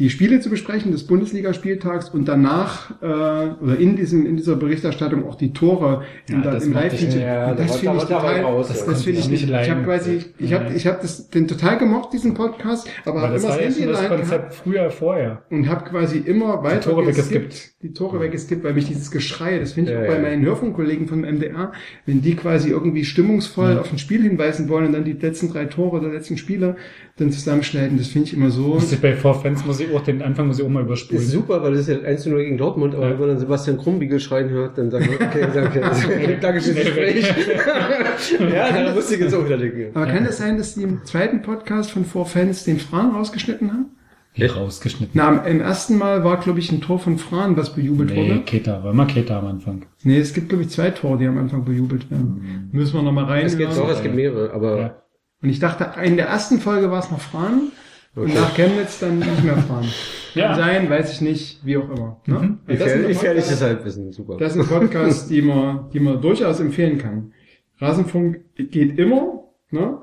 die 0.00 0.08
Spiele 0.08 0.40
zu 0.40 0.48
besprechen 0.48 0.92
des 0.92 1.06
Bundesligaspieltags 1.06 2.08
und 2.08 2.26
danach 2.26 2.90
äh, 3.02 3.04
oder 3.04 3.76
in 3.78 3.96
diesem 3.96 4.24
in 4.24 4.38
dieser 4.38 4.56
Berichterstattung 4.56 5.28
auch 5.28 5.34
die 5.34 5.52
Tore 5.52 6.02
Ja, 6.26 6.36
in, 6.36 6.42
das 6.42 6.64
im 6.64 6.70
ich 6.70 6.74
Live-Feature. 6.74 7.20
Ja, 7.22 7.54
das 7.54 7.76
finde 7.76 7.96
ich 7.98 8.02
total, 8.04 8.38
ich 8.38 8.44
raus, 8.44 8.68
das, 8.68 8.78
ja. 8.86 8.94
finde 8.94 9.10
ich 9.10 9.18
ich 9.26 9.28
nicht. 9.28 9.50
Ich 9.50 9.70
habe 9.70 9.82
quasi, 9.82 10.24
ich 10.38 10.52
habe, 10.54 10.64
Ja. 10.64 10.70
ich 10.74 10.86
habe 10.86 10.98
das 11.02 11.28
den 11.28 11.46
total 11.46 11.76
gemocht 11.76 12.14
diesen 12.14 12.32
Podcast, 12.32 12.88
aber 13.04 13.20
habe 13.20 13.34
das 13.34 13.44
immer 13.44 13.52
das 13.52 13.60
ja 13.60 13.64
Handy 13.66 13.86
das 13.86 14.08
Konzept 14.08 14.54
früher, 14.54 14.90
vorher. 14.90 15.42
und 15.50 15.68
habe 15.68 15.84
quasi 15.84 16.16
immer 16.18 16.62
weiter 16.62 16.90
Tore 16.92 17.04
geskippt, 17.04 17.30
weggeskippt. 17.34 17.82
die 17.82 17.92
Tore 17.92 18.20
weggeskippt, 18.20 18.64
weil 18.64 18.72
mich 18.72 18.86
dieses 18.88 19.10
Geschrei, 19.10 19.58
das 19.58 19.74
finde 19.74 19.92
ich 19.92 19.98
Ja, 19.98 20.02
auch 20.02 20.08
bei 20.08 20.16
ja. 20.16 20.22
meinen 20.22 20.42
Hörfunkkollegen 20.46 21.08
vom 21.08 21.20
MDR, 21.20 21.72
wenn 22.06 22.22
die 22.22 22.36
quasi 22.36 22.70
irgendwie 22.70 23.04
stimmungsvoll 23.04 23.78
auf 23.78 23.92
ein 23.92 23.98
Spiel 23.98 24.22
hinweisen 24.22 24.70
wollen 24.70 24.86
und 24.86 24.92
dann 24.94 25.04
die 25.04 25.12
letzten 25.12 25.52
drei 25.52 25.66
Tore 25.66 26.00
der 26.00 26.10
letzten 26.10 26.38
Spiele 26.38 26.76
dann 27.20 27.30
zusammenschneiden, 27.30 27.98
das 27.98 28.08
finde 28.08 28.28
ich 28.28 28.34
immer 28.34 28.50
so. 28.50 28.62
Muss 28.74 28.90
ich 28.92 29.00
bei 29.00 29.14
V-Fans 29.14 29.64
muss 29.66 29.78
ich 29.80 29.94
auch 29.94 30.02
den 30.02 30.22
Anfang 30.22 30.46
muss 30.46 30.58
ich 30.58 30.64
auch 30.64 30.68
mal 30.68 30.80
Das 30.80 30.86
überspulen. 30.88 31.22
ist 31.22 31.30
super, 31.30 31.62
weil 31.62 31.72
das 31.72 31.86
ist 31.86 31.88
ja 31.88 32.00
1 32.08 32.22
zu 32.22 32.30
0 32.30 32.42
gegen 32.42 32.58
Dortmund, 32.58 32.94
aber 32.94 33.04
Ja. 33.06 33.10
wenn 33.12 33.18
man 33.20 33.28
dann 33.28 33.38
Sebastian 33.38 33.78
Krumbiegel 33.78 34.18
schreien 34.18 34.48
hört, 34.50 34.78
dann 34.78 34.90
sagen 34.90 35.06
wir, 35.10 35.26
okay, 35.26 35.46
danke, 35.54 35.80
danke 36.40 36.60
fürs 36.60 36.76
Gespräch. 36.76 37.24
ja, 38.40 38.72
daran 38.72 38.94
musste 38.94 39.14
ich 39.14 39.20
jetzt 39.20 39.34
auch 39.34 39.44
wieder 39.44 39.58
denken. 39.58 39.90
Aber 39.94 40.06
kann 40.06 40.24
das 40.24 40.38
sein, 40.38 40.56
dass 40.58 40.74
die 40.74 40.82
im 40.82 41.04
zweiten 41.04 41.42
Podcast 41.42 41.90
von 41.90 42.04
Four 42.04 42.26
Fans 42.26 42.64
den 42.64 42.78
Fran 42.78 43.10
rausgeschnitten 43.10 43.70
haben? 43.72 43.86
Wie 44.34 44.44
rausgeschnitten. 44.46 45.10
Na, 45.14 45.38
im 45.44 45.60
ersten 45.60 45.98
Mal 45.98 46.22
war, 46.22 46.38
glaube 46.38 46.60
ich, 46.60 46.70
ein 46.70 46.80
Tor 46.80 47.00
von 47.00 47.18
Fran, 47.18 47.56
was 47.56 47.74
bejubelt 47.74 48.10
Nee, 48.10 48.30
wurde. 48.30 48.40
Keta, 48.42 48.84
war 48.84 48.92
immer 48.92 49.06
Keta 49.06 49.40
am 49.40 49.46
Anfang. 49.46 49.82
Nee, 50.04 50.18
es 50.18 50.32
gibt, 50.32 50.48
glaube 50.50 50.62
ich, 50.62 50.70
zwei 50.70 50.90
Tore, 50.90 51.18
die 51.18 51.26
am 51.26 51.36
Anfang 51.36 51.64
bejubelt 51.64 52.08
werden. 52.12 52.68
Müssen 52.70 52.94
wir 52.94 53.02
nochmal 53.02 53.24
rein. 53.24 53.44
Es 53.46 53.58
gibt 53.58 53.76
doch, 53.76 53.90
es 53.90 54.00
gibt 54.02 54.14
mehrere, 54.14 54.52
aber 54.52 54.78
Ja. 54.78 54.99
Und 55.42 55.48
ich 55.48 55.58
dachte, 55.58 55.90
in 56.02 56.16
der 56.16 56.26
ersten 56.26 56.60
Folge 56.60 56.90
war 56.90 57.00
es 57.00 57.10
noch 57.10 57.20
Fran 57.20 57.72
und 58.14 58.24
Okay. 58.24 58.34
nach 58.34 58.54
Chemnitz 58.54 58.98
dann 58.98 59.18
nicht 59.18 59.44
mehr 59.44 59.56
Fran. 59.56 59.84
Ja. 60.32 60.46
Kann 60.50 60.56
sein, 60.58 60.88
weiß 60.90 61.14
ich 61.14 61.20
nicht, 61.22 61.66
wie 61.66 61.76
auch 61.76 61.90
immer. 61.90 62.20
Ne? 62.26 62.38
Mhm. 62.38 62.58
Also 62.68 62.84
gefährliches 63.08 63.60
Halbwissen, 63.60 64.12
super. 64.12 64.36
das 64.36 64.52
sind 64.52 64.68
Podcasts, 64.68 65.26
die 65.26 65.42
man, 65.42 65.90
die 65.90 65.98
man 65.98 66.22
durchaus 66.22 66.60
empfehlen 66.60 66.98
kann. 66.98 67.32
Rasenfunk 67.80 68.40
geht 68.54 68.96
immer, 68.96 69.42
ne? 69.70 69.98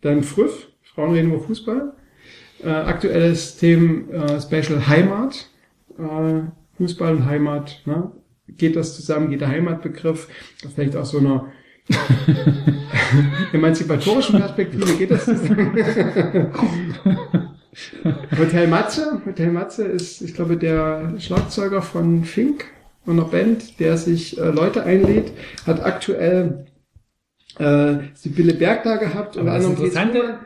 Dann 0.00 0.22
Früff, 0.22 0.68
Frauen 0.94 1.12
reden 1.12 1.30
über 1.30 1.40
Fußball. 1.40 1.92
Äh, 2.62 2.68
aktuelles 2.70 3.58
Thema 3.58 4.10
äh, 4.14 4.40
Special 4.40 4.88
Heimat, 4.88 5.50
äh, 5.98 6.40
Fußball 6.78 7.16
und 7.16 7.26
Heimat, 7.26 7.82
ne? 7.84 8.12
Geht 8.48 8.76
das 8.76 8.96
zusammen, 8.96 9.28
geht 9.28 9.42
der 9.42 9.48
Heimatbegriff, 9.48 10.28
vielleicht 10.74 10.96
aus 10.96 11.10
so 11.10 11.18
einer 11.18 11.52
emanzipatorischen 13.52 14.38
Perspektive 14.38 14.96
geht 14.96 15.10
das. 15.10 15.26
Hotel 18.38 18.68
Matze, 18.68 19.20
Hotel 19.26 19.50
Matze 19.50 19.84
ist, 19.84 20.22
ich 20.22 20.34
glaube, 20.34 20.56
der 20.56 21.14
Schlagzeuger 21.18 21.82
von 21.82 22.24
Fink, 22.24 22.66
einer 23.06 23.24
Band, 23.24 23.80
der 23.80 23.96
sich 23.96 24.38
äh, 24.38 24.50
Leute 24.50 24.84
einlädt, 24.84 25.32
hat 25.66 25.84
aktuell 25.84 26.66
äh, 27.58 27.96
Sibylle 28.14 28.54
Berg 28.54 28.84
da 28.84 28.96
gehabt 28.96 29.36
Aber 29.36 29.54
das 29.54 29.66
Interessante-. 29.66 30.38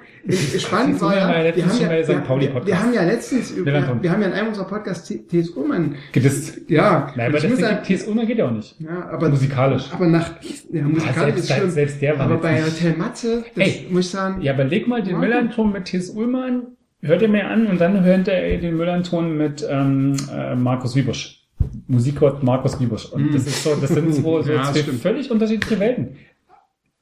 Spannend 0.58 1.00
war 1.00 1.16
ja, 1.16 1.28
wir 1.54 1.64
haben 1.66 1.80
ja, 1.80 1.90
wir, 1.90 2.66
wir 2.66 2.80
haben 2.82 2.92
ja 2.94 3.02
letztens, 3.04 3.56
wir, 3.56 3.62
Melanton. 3.64 4.02
wir 4.02 4.10
haben 4.12 4.20
ja 4.22 4.28
in 4.28 4.32
einem 4.34 4.48
unserer 4.48 4.66
Podcasts 4.66 5.08
T.S. 5.08 5.50
Ullmann, 5.50 5.94
Gedisst. 6.12 6.60
ja, 6.68 7.12
Nein, 7.16 7.28
aber 7.34 7.40
sagen, 7.40 7.82
TS 7.84 8.06
Ulmer 8.06 8.26
geht 8.26 8.38
ja 8.38 8.46
auch 8.46 8.50
nicht. 8.52 8.76
ja, 8.80 9.08
aber, 9.10 9.28
Musikalisch. 9.30 9.84
aber 9.92 10.06
nach, 10.06 10.30
ja, 10.70 10.82
Ah, 10.82 10.88
musikalisch 10.88 11.16
selbst, 11.16 11.38
ist 11.40 11.46
selbst, 11.46 11.60
schlimm. 11.60 11.70
selbst 11.70 12.02
der 12.02 12.18
war 12.18 12.24
Aber 12.26 12.36
bei. 12.38 12.62
Hotel 12.62 12.96
Matze, 12.96 13.44
das 13.54 13.66
Ey, 13.66 13.86
muss 13.90 14.06
ich 14.06 14.10
sagen, 14.10 14.42
Ja, 14.42 14.52
aber 14.54 14.64
leg 14.64 14.86
mal 14.88 15.02
den. 15.02 15.18
Müllerton 15.18 15.72
mit 15.72 15.84
T.S. 15.86 16.10
Ullmann, 16.10 16.62
hört 17.02 17.22
ihr 17.22 17.28
mir 17.28 17.46
an 17.48 17.66
und 17.66 17.80
dann 17.80 18.04
hört 18.04 18.28
ihr 18.28 18.58
den 18.60 18.76
Müllerton 18.76 19.36
mit 19.36 19.66
ähm, 19.68 20.16
äh, 20.34 20.54
Markus 20.56 20.94
Wiebusch. 20.96 21.46
Musikgott 21.86 22.42
Markus 22.42 22.78
Wiebusch. 22.80 23.06
Und 23.06 23.30
Mm. 23.30 23.32
das 23.32 23.46
ist 23.46 23.64
so, 23.64 23.74
das 23.74 23.90
sind 23.90 24.14
so, 24.14 24.42
so 24.42 24.52
Ja, 24.52 24.64
völlig 25.00 25.30
unterschiedliche 25.30 25.80
Welten. 25.80 26.16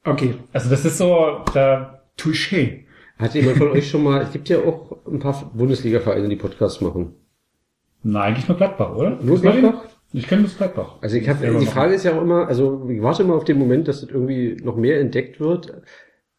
okay, 0.05 0.35
Also 0.53 0.71
das 0.71 0.85
ist 0.85 0.99
so, 0.99 1.41
da, 1.53 2.01
Touché. 2.19 2.85
Hat 3.19 3.35
jemand 3.35 3.57
von 3.57 3.71
euch 3.71 3.89
schon 3.89 4.03
mal, 4.03 4.23
es 4.23 4.33
gibt 4.33 4.49
ja 4.49 4.59
auch 4.59 4.97
ein 5.07 5.19
paar 5.19 5.51
Bundesliga-Vereine, 5.55 6.29
die 6.29 6.37
Podcasts 6.37 6.81
machen. 6.81 7.15
na, 8.03 8.23
eigentlich 8.23 8.47
nur 8.47 8.57
Gladbach, 8.57 8.95
oder? 8.95 9.19
Nur 9.23 9.41
Gladbach? 9.41 9.85
Ich 10.13 10.29
kenne 10.29 10.45
das 10.45 10.57
Gladbach. 10.57 10.97
Also 11.01 11.17
ich 11.17 11.29
habe 11.29 11.59
die. 11.59 11.67
Frage 11.67 11.95
ist 11.95 12.05
ja 12.05 12.17
auch 12.17 12.23
immer, 12.23 12.47
also 12.47 12.87
ich 12.89 13.03
warte 13.03 13.23
immer 13.23 13.35
auf 13.35 13.45
den 13.45 13.59
Moment, 13.59 13.89
dass 13.89 14.03
das 14.03 14.11
irgendwie 14.11 14.57
noch 14.63 14.77
mehr 14.77 15.01
entdeckt 15.01 15.41
wird. 15.41 15.83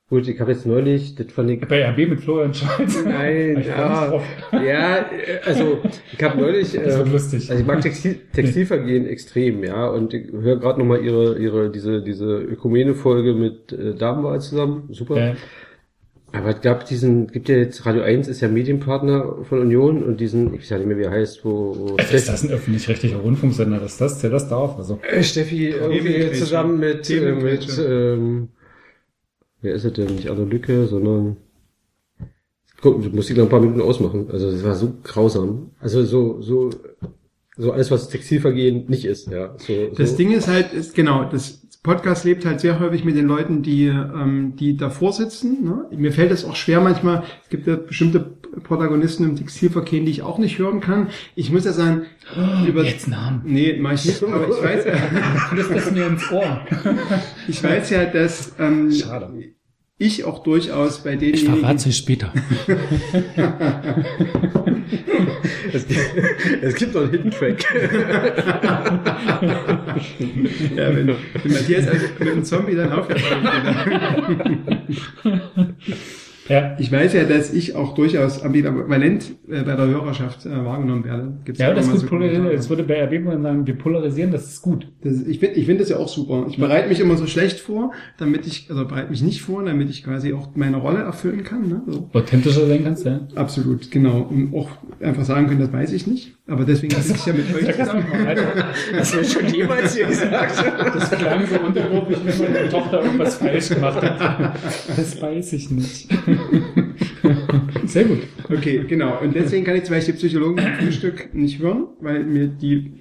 Gut, 0.09 0.25
ich 0.29 0.39
habe 0.39 0.53
jetzt 0.53 0.65
neulich, 0.65 1.15
das 1.15 1.33
fand 1.33 1.49
ich 1.49 1.59
Bei 1.67 1.85
RB 1.89 2.09
mit 2.09 2.21
Florian 2.21 2.53
Scholz. 2.53 3.03
Nein, 3.03 3.61
ja, 3.67 4.21
ja, 4.53 5.05
also 5.45 5.79
ich 6.13 6.23
habe 6.23 6.39
neulich, 6.39 6.71
Das 6.71 6.97
wird 6.97 7.07
ähm, 7.07 7.11
lustig. 7.11 7.49
also 7.49 7.61
ich 7.61 7.67
mag 7.67 7.81
Textil, 7.81 8.21
Textilvergehen 8.33 9.05
extrem, 9.05 9.65
ja, 9.65 9.87
und 9.89 10.13
ich 10.13 10.31
höre 10.31 10.59
gerade 10.61 10.79
nochmal 10.79 11.03
ihre, 11.03 11.37
ihre, 11.37 11.69
diese, 11.69 12.01
diese 12.01 12.37
Ökumene-Folge 12.37 13.33
mit 13.33 13.73
äh, 13.73 13.95
Damenwahl 13.95 14.39
zusammen, 14.39 14.87
super. 14.91 15.17
Ja. 15.19 15.35
Aber 16.33 16.49
es 16.49 16.61
gab 16.61 16.85
diesen, 16.85 17.27
gibt 17.27 17.47
ja 17.47 17.55
jetzt, 17.55 17.85
Radio 17.85 18.01
1 18.03 18.27
ist 18.27 18.41
ja 18.41 18.49
Medienpartner 18.49 19.45
von 19.45 19.59
Union 19.59 20.03
und 20.03 20.19
diesen, 20.19 20.53
ich 20.53 20.61
weiß 20.61 20.69
ja 20.71 20.77
nicht 20.77 20.87
mehr, 20.87 20.97
wie 20.97 21.03
er 21.03 21.11
heißt, 21.11 21.45
wo, 21.45 21.73
wo 21.77 21.95
Also 21.95 22.13
ist 22.15 22.27
das 22.27 22.43
ein 22.43 22.51
öffentlich-rechtlicher 22.51 23.17
Rundfunksender, 23.17 23.79
dass 23.79 23.97
das, 23.97 24.19
der 24.19 24.29
das 24.29 24.49
darf? 24.49 24.77
Also, 24.77 24.99
äh, 25.09 25.23
Steffi 25.23 25.69
irgendwie 25.69 25.99
Themenquetsche. 25.99 26.39
zusammen 26.39 26.79
mit, 26.79 27.09
äh, 27.09 27.31
mit, 27.31 27.79
ähm, 27.79 28.49
wer 29.61 29.73
ist 29.73 29.85
es 29.85 29.93
denn? 29.93 30.15
Nicht 30.15 30.29
Anne 30.29 30.43
Lücke, 30.43 30.85
sondern, 30.87 31.37
guck, 32.81 33.01
du 33.01 33.09
musst 33.09 33.29
dich 33.29 33.37
noch 33.37 33.45
ein 33.45 33.49
paar 33.49 33.61
Minuten 33.61 33.81
ausmachen. 33.81 34.27
Also, 34.29 34.51
das 34.51 34.63
war 34.65 34.75
so 34.75 34.95
grausam. 35.03 35.71
Also, 35.79 36.03
so, 36.03 36.41
so, 36.41 36.71
so 37.55 37.71
alles, 37.71 37.89
was 37.89 38.09
Textilvergehen 38.09 38.85
nicht 38.89 39.05
ist, 39.05 39.31
ja. 39.31 39.55
So, 39.57 39.87
Das 39.95 40.11
so. 40.11 40.17
Ding 40.17 40.33
ist 40.33 40.49
halt, 40.49 40.73
ist, 40.73 40.93
genau, 40.93 41.23
das 41.23 41.66
Podcast 41.87 42.25
lebt 42.25 42.45
halt 42.45 42.59
sehr 42.59 42.81
häufig 42.81 43.05
mit 43.05 43.15
den 43.15 43.27
Leuten, 43.27 43.63
die, 43.63 43.85
ähm, 43.85 44.57
die 44.57 44.75
davor 44.75 45.13
sitzen. 45.13 45.63
Ne? 45.63 45.85
Mir 45.91 46.11
fällt 46.11 46.31
es 46.31 46.43
auch 46.43 46.57
schwer 46.57 46.81
manchmal, 46.81 47.23
es 47.43 47.49
gibt 47.49 47.65
ja 47.65 47.77
bestimmte 47.77 48.19
Protagonisten 48.19 49.23
im 49.23 49.37
Textilverkehr, 49.37 50.01
die 50.01 50.11
ich 50.11 50.21
auch 50.21 50.37
nicht 50.37 50.59
hören 50.59 50.81
kann. 50.81 51.07
Ich 51.35 51.49
muss 51.49 51.63
ja 51.63 51.71
sagen, 51.71 52.01
über... 52.67 52.83
jetzt 52.83 53.07
Namen. 53.07 53.41
Nee, 53.45 53.77
mach 53.79 53.93
ich 53.93 54.03
nicht, 54.03 54.21
aber 54.21 54.49
ich 54.49 54.61
weiß 54.61 54.85
ja, 54.85 54.95
das 55.73 55.91
mir 55.91 56.07
ins 56.07 56.29
Ohr. 56.29 56.59
ich 57.47 57.63
weiß 57.63 57.89
ja, 57.91 58.03
dass 58.03 58.53
ähm, 58.59 58.91
Schade. 58.91 59.55
Ich 59.97 60.23
auch 60.25 60.43
durchaus 60.43 61.03
bei 61.03 61.13
Ich 61.13 61.19
denjenigen... 61.19 61.59
verrate 61.59 61.89
es 61.89 61.97
später. 61.97 62.33
Es 65.73 65.87
gibt, 65.87 65.99
es 66.61 66.75
gibt 66.75 66.93
noch 66.93 67.01
einen 67.01 67.11
Hidden 67.11 67.31
Track. 67.31 67.65
Ja, 70.75 70.95
wenn, 70.95 71.07
wenn 71.07 71.51
Matthias 71.51 71.87
also 71.87 72.05
mit 72.19 72.27
dem 72.29 72.43
Zombie 72.43 72.75
dann 72.75 72.91
aufhört. 72.91 73.21
Ja. 76.49 76.75
Ich 76.79 76.91
weiß 76.91 77.13
ja, 77.13 77.23
dass 77.23 77.53
ich 77.53 77.75
auch 77.75 77.93
durchaus 77.95 78.41
ambivalent 78.41 79.35
äh, 79.49 79.63
bei 79.63 79.75
der 79.75 79.87
Hörerschaft 79.87 80.45
äh, 80.45 80.65
wahrgenommen 80.65 81.03
werde. 81.03 81.37
Gibt's 81.45 81.59
Ja, 81.59 81.73
das 81.73 81.87
ist 81.87 81.93
so 81.93 81.99
gut 82.01 82.09
polarisieren. 82.09 82.43
Kommentare. 82.43 82.57
Das 82.57 82.69
würde 82.69 82.83
bei 82.83 83.03
RB 83.03 83.41
sagen, 83.41 83.67
wir 83.67 83.77
polarisieren, 83.77 84.31
das 84.31 84.47
ist 84.47 84.61
gut. 84.61 84.87
Das, 85.01 85.21
ich 85.21 85.39
finde 85.39 85.55
ich 85.55 85.65
finde 85.65 85.81
das 85.81 85.89
ja 85.89 85.97
auch 85.97 86.07
super. 86.07 86.45
Ich 86.49 86.57
bereite 86.57 86.87
mich 86.87 86.99
immer 86.99 87.17
so 87.17 87.27
schlecht 87.27 87.59
vor, 87.59 87.91
damit 88.17 88.47
ich, 88.47 88.67
also 88.69 88.85
bereite 88.85 89.09
mich 89.09 89.21
nicht 89.21 89.41
vor, 89.41 89.63
damit 89.63 89.89
ich 89.89 90.03
quasi 90.03 90.33
auch 90.33 90.49
meine 90.55 90.77
Rolle 90.77 90.99
erfüllen 90.99 91.43
kann. 91.43 91.67
Ne? 91.67 91.81
So. 91.87 92.09
Authentischer 92.13 92.67
sein 92.67 92.83
kannst, 92.83 93.05
ja. 93.05 93.19
Absolut, 93.35 93.91
genau. 93.91 94.21
Und 94.21 94.53
auch 94.53 94.69
einfach 94.99 95.23
sagen 95.23 95.47
können, 95.47 95.59
das 95.59 95.73
weiß 95.73 95.93
ich 95.93 96.07
nicht. 96.07 96.36
Aber 96.49 96.63
deswegen 96.63 96.95
sitze 96.95 97.13
ich 97.15 97.25
ja 97.25 97.33
mit 97.33 97.53
euch 97.53 97.75
zusammen. 97.75 98.05
Hast 98.93 99.13
du 99.13 99.23
schon 99.23 99.47
jemals 99.47 99.95
hier 99.95 100.07
gesagt? 100.07 100.63
das 100.95 101.11
klang 101.11 101.45
so 101.45 101.59
unterwürfig, 101.59 102.17
wenn 102.23 102.53
meine 102.53 102.69
Tochter 102.69 103.03
irgendwas 103.03 103.35
falsch 103.35 103.69
gemacht 103.69 104.01
hat. 104.01 104.55
Das 104.95 105.21
weiß 105.21 105.53
ich 105.53 105.69
nicht. 105.69 106.09
Sehr 107.85 108.05
gut. 108.05 108.19
Okay, 108.49 108.85
genau. 108.87 109.19
Und 109.21 109.35
deswegen 109.35 109.65
kann 109.65 109.75
ich 109.75 109.83
zum 109.83 109.95
Beispiel 109.95 110.13
Psychologen 110.15 110.57
zum 110.57 110.73
Frühstück 110.75 111.33
nicht 111.33 111.59
hören, 111.59 111.87
weil 111.99 112.23
mir 112.23 112.47
die, 112.47 112.93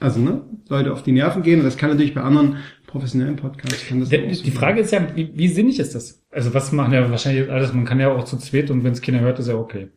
also 0.00 0.20
ne, 0.20 0.42
Leute 0.70 0.92
auf 0.92 1.02
die 1.02 1.12
Nerven 1.12 1.42
gehen. 1.42 1.58
Und 1.58 1.66
das 1.66 1.76
kann 1.76 1.90
natürlich 1.90 2.14
bei 2.14 2.22
anderen 2.22 2.56
professionellen 2.86 3.36
Podcasts. 3.36 3.86
Kann 3.86 4.00
das 4.00 4.08
auch 4.08 4.32
so 4.32 4.42
Die 4.42 4.50
Frage 4.50 4.80
ist 4.80 4.92
ja, 4.92 5.06
wie, 5.14 5.30
wie 5.34 5.48
sinnig 5.48 5.78
ist 5.78 5.94
das? 5.94 6.24
Also 6.30 6.54
was 6.54 6.72
machen 6.72 6.94
ja 6.94 7.10
wahrscheinlich 7.10 7.50
alles, 7.50 7.74
man 7.74 7.84
kann 7.84 8.00
ja 8.00 8.10
auch 8.10 8.24
zu 8.24 8.38
zweit 8.38 8.70
und 8.70 8.82
wenn 8.82 8.92
es 8.92 9.02
keiner 9.02 9.20
hört, 9.20 9.38
ist 9.38 9.48
ja 9.48 9.56
okay. 9.56 9.88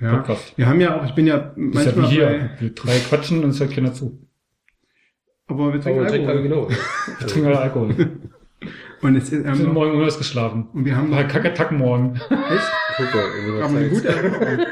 Ja. 0.00 0.16
Podcast. 0.16 0.56
Wir 0.56 0.66
haben 0.66 0.80
ja 0.80 1.00
auch, 1.00 1.04
ich 1.06 1.14
bin 1.14 1.26
ja 1.26 1.38
Das 1.38 1.56
ist 1.56 1.56
ja 1.56 1.72
manchmal 1.92 2.10
wie 2.10 2.14
hier. 2.14 2.26
bei, 2.26 2.50
Wir 2.60 2.70
drei 2.74 2.98
quatschen 2.98 3.44
und 3.44 3.50
es 3.50 3.60
hört 3.60 3.72
keiner 3.72 3.92
zu. 3.92 4.18
aber 5.48 5.72
wir 5.72 5.80
trinken 5.80 6.00
Aber 6.00 6.08
alle 6.10 6.20
Alkohol. 6.28 6.42
genau. 6.42 6.68
Wir 7.18 7.26
trinken 7.26 7.46
alle 7.48 7.60
Alkohol. 7.60 7.94
Und 9.02 9.14
es 9.14 9.24
ist, 9.30 9.44
Wir 9.44 9.54
sind 9.54 9.66
ähm, 9.66 9.74
morgen 9.74 9.92
unausgeschlafen. 9.92 10.68
und 10.72 10.84
wir 10.86 10.96
haben 10.96 11.10
noch, 11.10 11.28
Kacke-Tack 11.28 11.70
morgen. 11.72 12.14
echt, 12.14 12.72
Super. 12.96 13.24
aber 13.62 13.76
eine 13.76 13.90
das 13.90 13.98
gute. 13.98 14.08
Erinnerung. 14.08 14.66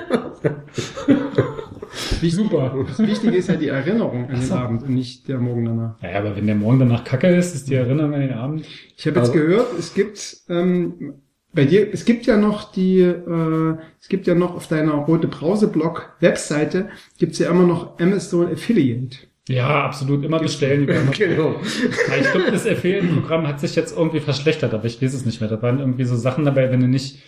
Super. 2.22 2.84
Das 2.88 2.98
Wichtige 3.00 3.36
ist 3.36 3.48
ja 3.48 3.56
die 3.56 3.68
Erinnerung 3.68 4.24
an 4.24 4.30
den 4.36 4.42
so. 4.42 4.54
Abend 4.54 4.82
und 4.82 4.94
nicht 4.94 5.28
der 5.28 5.38
Morgen 5.38 5.66
danach. 5.66 6.00
Naja, 6.00 6.18
aber 6.20 6.34
wenn 6.36 6.46
der 6.46 6.56
Morgen 6.56 6.78
danach 6.80 7.04
Kacke 7.04 7.28
ist, 7.36 7.54
ist 7.54 7.68
die 7.68 7.74
Erinnerung 7.74 8.14
an 8.14 8.20
den 8.20 8.32
Abend. 8.32 8.66
Ich 8.96 9.06
habe 9.06 9.18
jetzt 9.20 9.32
gehört, 9.32 9.66
es 9.78 9.92
gibt 9.94 10.38
ähm, 10.48 11.14
bei 11.54 11.64
dir, 11.64 11.92
es 11.92 12.04
gibt 12.04 12.26
ja 12.26 12.36
noch 12.36 12.72
die, 12.72 13.00
äh, 13.00 13.76
es 14.00 14.08
gibt 14.08 14.26
ja 14.26 14.34
noch 14.34 14.54
auf 14.54 14.66
deiner 14.66 14.94
rote 14.94 15.28
Brause 15.28 15.68
Blog 15.68 16.14
Webseite 16.20 16.88
gibt's 17.18 17.38
ja 17.38 17.50
immer 17.50 17.66
noch 17.66 17.98
Amazon 17.98 18.52
Affiliate. 18.52 19.16
Ja, 19.48 19.84
absolut. 19.84 20.24
Immer 20.24 20.40
bestellen 20.40 20.84
über 20.84 20.94
Amazon. 20.94 21.14
Genau. 21.28 21.60
Ja, 22.08 22.16
ich 22.20 22.32
glaube, 22.32 22.50
das 22.50 22.66
Affiliate-Programm 22.66 23.46
hat 23.46 23.60
sich 23.60 23.76
jetzt 23.76 23.96
irgendwie 23.96 24.20
verschlechtert, 24.20 24.72
aber 24.72 24.86
ich 24.86 25.02
weiß 25.02 25.12
es 25.12 25.26
nicht 25.26 25.40
mehr. 25.40 25.50
Da 25.50 25.60
waren 25.60 25.80
irgendwie 25.80 26.04
so 26.04 26.16
Sachen 26.16 26.44
dabei, 26.44 26.70
wenn 26.70 26.80
du 26.80 26.88
nicht 26.88 27.18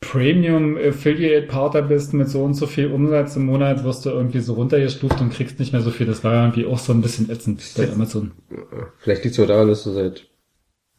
Premium 0.00 0.76
Affiliate 0.76 1.46
Partner 1.46 1.82
bist 1.82 2.14
mit 2.14 2.28
so 2.28 2.42
und 2.42 2.54
so 2.54 2.66
viel 2.66 2.90
Umsatz 2.90 3.36
im 3.36 3.46
Monat, 3.46 3.84
wirst 3.84 4.06
du 4.06 4.10
irgendwie 4.10 4.40
so 4.40 4.54
runtergestuft 4.54 5.20
und 5.20 5.30
kriegst 5.30 5.58
nicht 5.58 5.72
mehr 5.72 5.82
so 5.82 5.90
viel. 5.90 6.06
Das 6.06 6.24
war 6.24 6.34
irgendwie 6.42 6.66
auch 6.66 6.78
so 6.78 6.92
ein 6.92 7.00
bisschen 7.02 7.30
ätzend 7.30 7.62
bei 7.76 7.90
Amazon. 7.90 8.32
Vielleicht 8.98 9.24
liegt 9.24 9.38
es 9.38 9.42
auch 9.42 9.46
daran, 9.46 9.68
dass 9.68 9.84
du 9.84 9.92
seit 9.92 10.26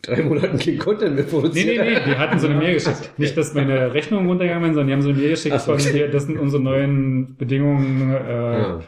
drei 0.01 0.21
Monaten 0.23 0.57
kein 0.59 0.77
Content 0.77 1.15
mehr 1.15 1.23
Nee, 1.25 1.29
produziert 1.29 1.65
nee, 1.67 1.89
nee, 1.95 1.99
die 2.05 2.15
hatten 2.17 2.39
so 2.39 2.47
eine 2.47 2.57
Mail 2.57 2.73
geschickt. 2.75 3.11
Nicht, 3.17 3.35
dass 3.37 3.53
meine 3.53 3.93
Rechnungen 3.93 4.27
runtergegangen 4.27 4.65
sind, 4.69 4.73
sondern 4.75 4.87
die 4.87 4.93
haben 4.93 5.01
so 5.01 5.09
eine 5.09 5.17
Mail 5.19 5.29
geschickt 5.31 5.61
von 5.61 5.77
hier, 5.79 6.07
das 6.09 6.25
sind 6.25 6.37
unsere 6.39 6.61
neuen 6.63 7.35
Bedingungen, 7.35 8.13
äh, 8.13 8.59
Ja. 8.59 8.79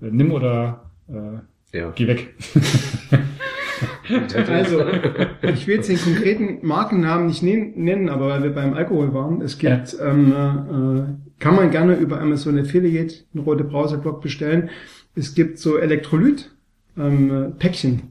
nimm 0.00 0.32
oder 0.32 0.90
äh, 1.08 1.76
Ja. 1.78 1.92
geh 1.94 2.06
weg. 2.08 2.34
Also, 4.48 4.84
ich 5.54 5.66
will 5.66 5.76
jetzt 5.76 5.88
den 5.88 5.96
konkreten 5.98 6.66
Markennamen 6.66 7.28
nicht 7.28 7.42
nen- 7.42 7.72
nennen, 7.76 8.08
aber 8.08 8.28
weil 8.28 8.42
wir 8.42 8.50
beim 8.50 8.74
Alkohol 8.74 9.14
waren, 9.14 9.40
es 9.40 9.56
gibt, 9.56 9.96
ähm, 10.04 10.32
äh, 10.32 11.42
kann 11.42 11.54
man 11.56 11.70
gerne 11.70 11.94
über 11.94 12.20
Amazon 12.20 12.58
Affiliate 12.58 13.14
einen 13.32 13.44
rote 13.44 13.64
Browser-Blog 13.64 14.20
bestellen. 14.20 14.68
Es 15.14 15.34
gibt 15.34 15.58
so 15.58 15.78
Elektrolyt, 15.78 16.50
ähm, 16.98 17.30
äh, 17.30 17.50
Päckchen, 17.58 18.09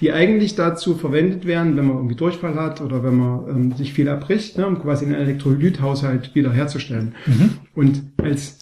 die 0.00 0.12
eigentlich 0.12 0.54
dazu 0.54 0.94
verwendet 0.94 1.46
werden, 1.46 1.76
wenn 1.76 1.86
man 1.86 1.96
irgendwie 1.96 2.16
Durchfall 2.16 2.54
hat 2.54 2.80
oder 2.80 3.02
wenn 3.02 3.16
man 3.16 3.48
ähm, 3.48 3.72
sich 3.72 3.92
viel 3.92 4.08
abbricht, 4.08 4.58
ne, 4.58 4.66
um 4.66 4.80
quasi 4.80 5.06
einen 5.06 5.14
Elektrolythaushalt 5.14 6.34
wiederherzustellen. 6.34 7.14
Und 7.74 8.02
als 8.22 8.58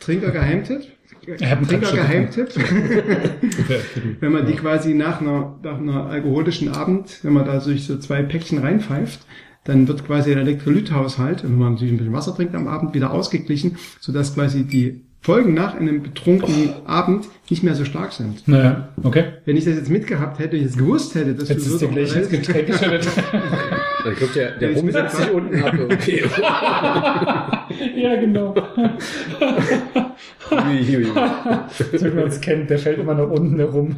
Trinker-Geheimtipp, 0.00 0.82
Trinker-Geheimtipp, 1.26 2.48
wenn 4.20 4.32
man 4.32 4.46
die 4.46 4.52
quasi 4.54 4.94
nach 4.94 5.20
einer, 5.20 5.58
nach 5.62 5.78
einer 5.78 6.06
alkoholischen 6.06 6.68
Abend, 6.68 7.20
wenn 7.22 7.32
man 7.32 7.46
da 7.46 7.60
sich 7.60 7.86
so 7.86 7.98
zwei 7.98 8.22
Päckchen 8.22 8.58
reinpfeift, 8.58 9.20
dann 9.64 9.88
wird 9.88 10.06
quasi 10.06 10.34
der 10.34 10.42
Elektrolythaushalt, 10.42 11.42
wenn 11.42 11.56
man 11.56 11.72
natürlich 11.72 11.94
ein 11.94 11.96
bisschen 11.96 12.12
Wasser 12.12 12.36
trinkt 12.36 12.54
am 12.54 12.68
Abend, 12.68 12.94
wieder 12.94 13.10
ausgeglichen, 13.12 13.78
sodass 13.98 14.34
quasi 14.34 14.64
die 14.64 15.00
Folgen 15.24 15.54
nach 15.54 15.74
einem 15.74 16.02
betrunkenen 16.02 16.74
Abend 16.84 17.24
nicht 17.48 17.62
mehr 17.62 17.74
so 17.74 17.86
stark 17.86 18.12
sind. 18.12 18.46
Naja, 18.46 18.90
okay. 19.02 19.24
Wenn 19.46 19.56
ich 19.56 19.64
das 19.64 19.76
jetzt 19.76 19.88
mitgehabt 19.88 20.38
hätte, 20.38 20.54
ich 20.56 20.64
jetzt 20.64 20.76
gewusst 20.76 21.14
hätte, 21.14 21.32
dass 21.32 21.48
Jetzt 21.48 21.64
dir 21.64 21.78
so 21.78 21.88
gleich 21.88 22.14
ins 22.14 22.28
Getränk 22.28 22.66
geschüttet. 22.66 23.08
Ich 24.10 24.18
glaube, 24.18 24.32
der, 24.34 24.50
der 24.58 24.70
Ja, 24.70 24.76
Rum 24.76 24.88
ist 24.88 24.94
setzt 24.94 25.16
sich 25.16 25.30
unten 25.30 25.64
ab. 25.64 25.74
Okay. 25.82 26.24
ja, 27.96 28.16
genau. 28.20 28.54
So 30.50 32.04
wie 32.04 32.10
man 32.10 32.28
es 32.28 32.40
kennt, 32.40 32.68
der 32.68 32.78
fällt 32.78 32.98
immer 32.98 33.14
nach 33.14 33.30
unten 33.30 33.56
herum. 33.56 33.96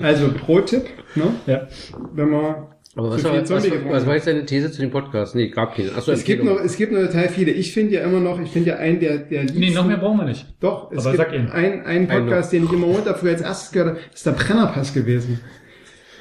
Also 0.00 0.32
Pro-Tipp, 0.32 0.84
ne? 1.14 1.24
ja. 1.46 1.68
wenn 2.14 2.30
man 2.30 2.54
Aber 2.94 3.10
was 3.10 3.24
war, 3.24 3.32
was, 3.34 3.50
was, 3.50 4.06
war 4.06 4.14
jetzt 4.14 4.26
deine 4.26 4.44
These 4.44 4.70
zu 4.70 4.82
dem 4.82 4.90
Podcast? 4.90 5.34
Nee, 5.34 5.48
gab 5.48 5.74
keine. 5.74 5.92
Achso, 5.94 6.12
Es 6.12 6.24
gibt 6.24 6.44
noch, 6.44 6.60
es 6.60 6.76
gibt 6.76 6.92
noch 6.92 7.00
total 7.00 7.28
viele. 7.30 7.50
Ich 7.50 7.72
finde 7.72 7.94
ja 7.94 8.02
immer 8.02 8.20
noch, 8.20 8.38
ich 8.38 8.50
finde 8.50 8.70
ja 8.70 8.76
einen 8.76 9.00
der, 9.00 9.16
der 9.18 9.44
Nee, 9.44 9.70
noch 9.70 9.86
mehr 9.86 9.96
brauchen 9.96 10.18
wir 10.18 10.26
nicht. 10.26 10.46
Doch, 10.60 10.92
es 10.92 11.06
Aber 11.06 11.16
gibt 11.16 11.30
sag 11.30 11.34
ihn. 11.34 11.48
einen, 11.48 11.86
einen 11.86 12.06
Podcast, 12.06 12.52
den 12.52 12.64
ich 12.64 12.72
immer 12.72 12.86
Montag 12.88 13.18
früh 13.18 13.30
als 13.30 13.40
erstes 13.40 13.72
gehört 13.72 13.90
habe, 13.96 14.00
ist 14.12 14.26
der 14.26 14.32
Brennerpass 14.32 14.92
gewesen. 14.92 15.40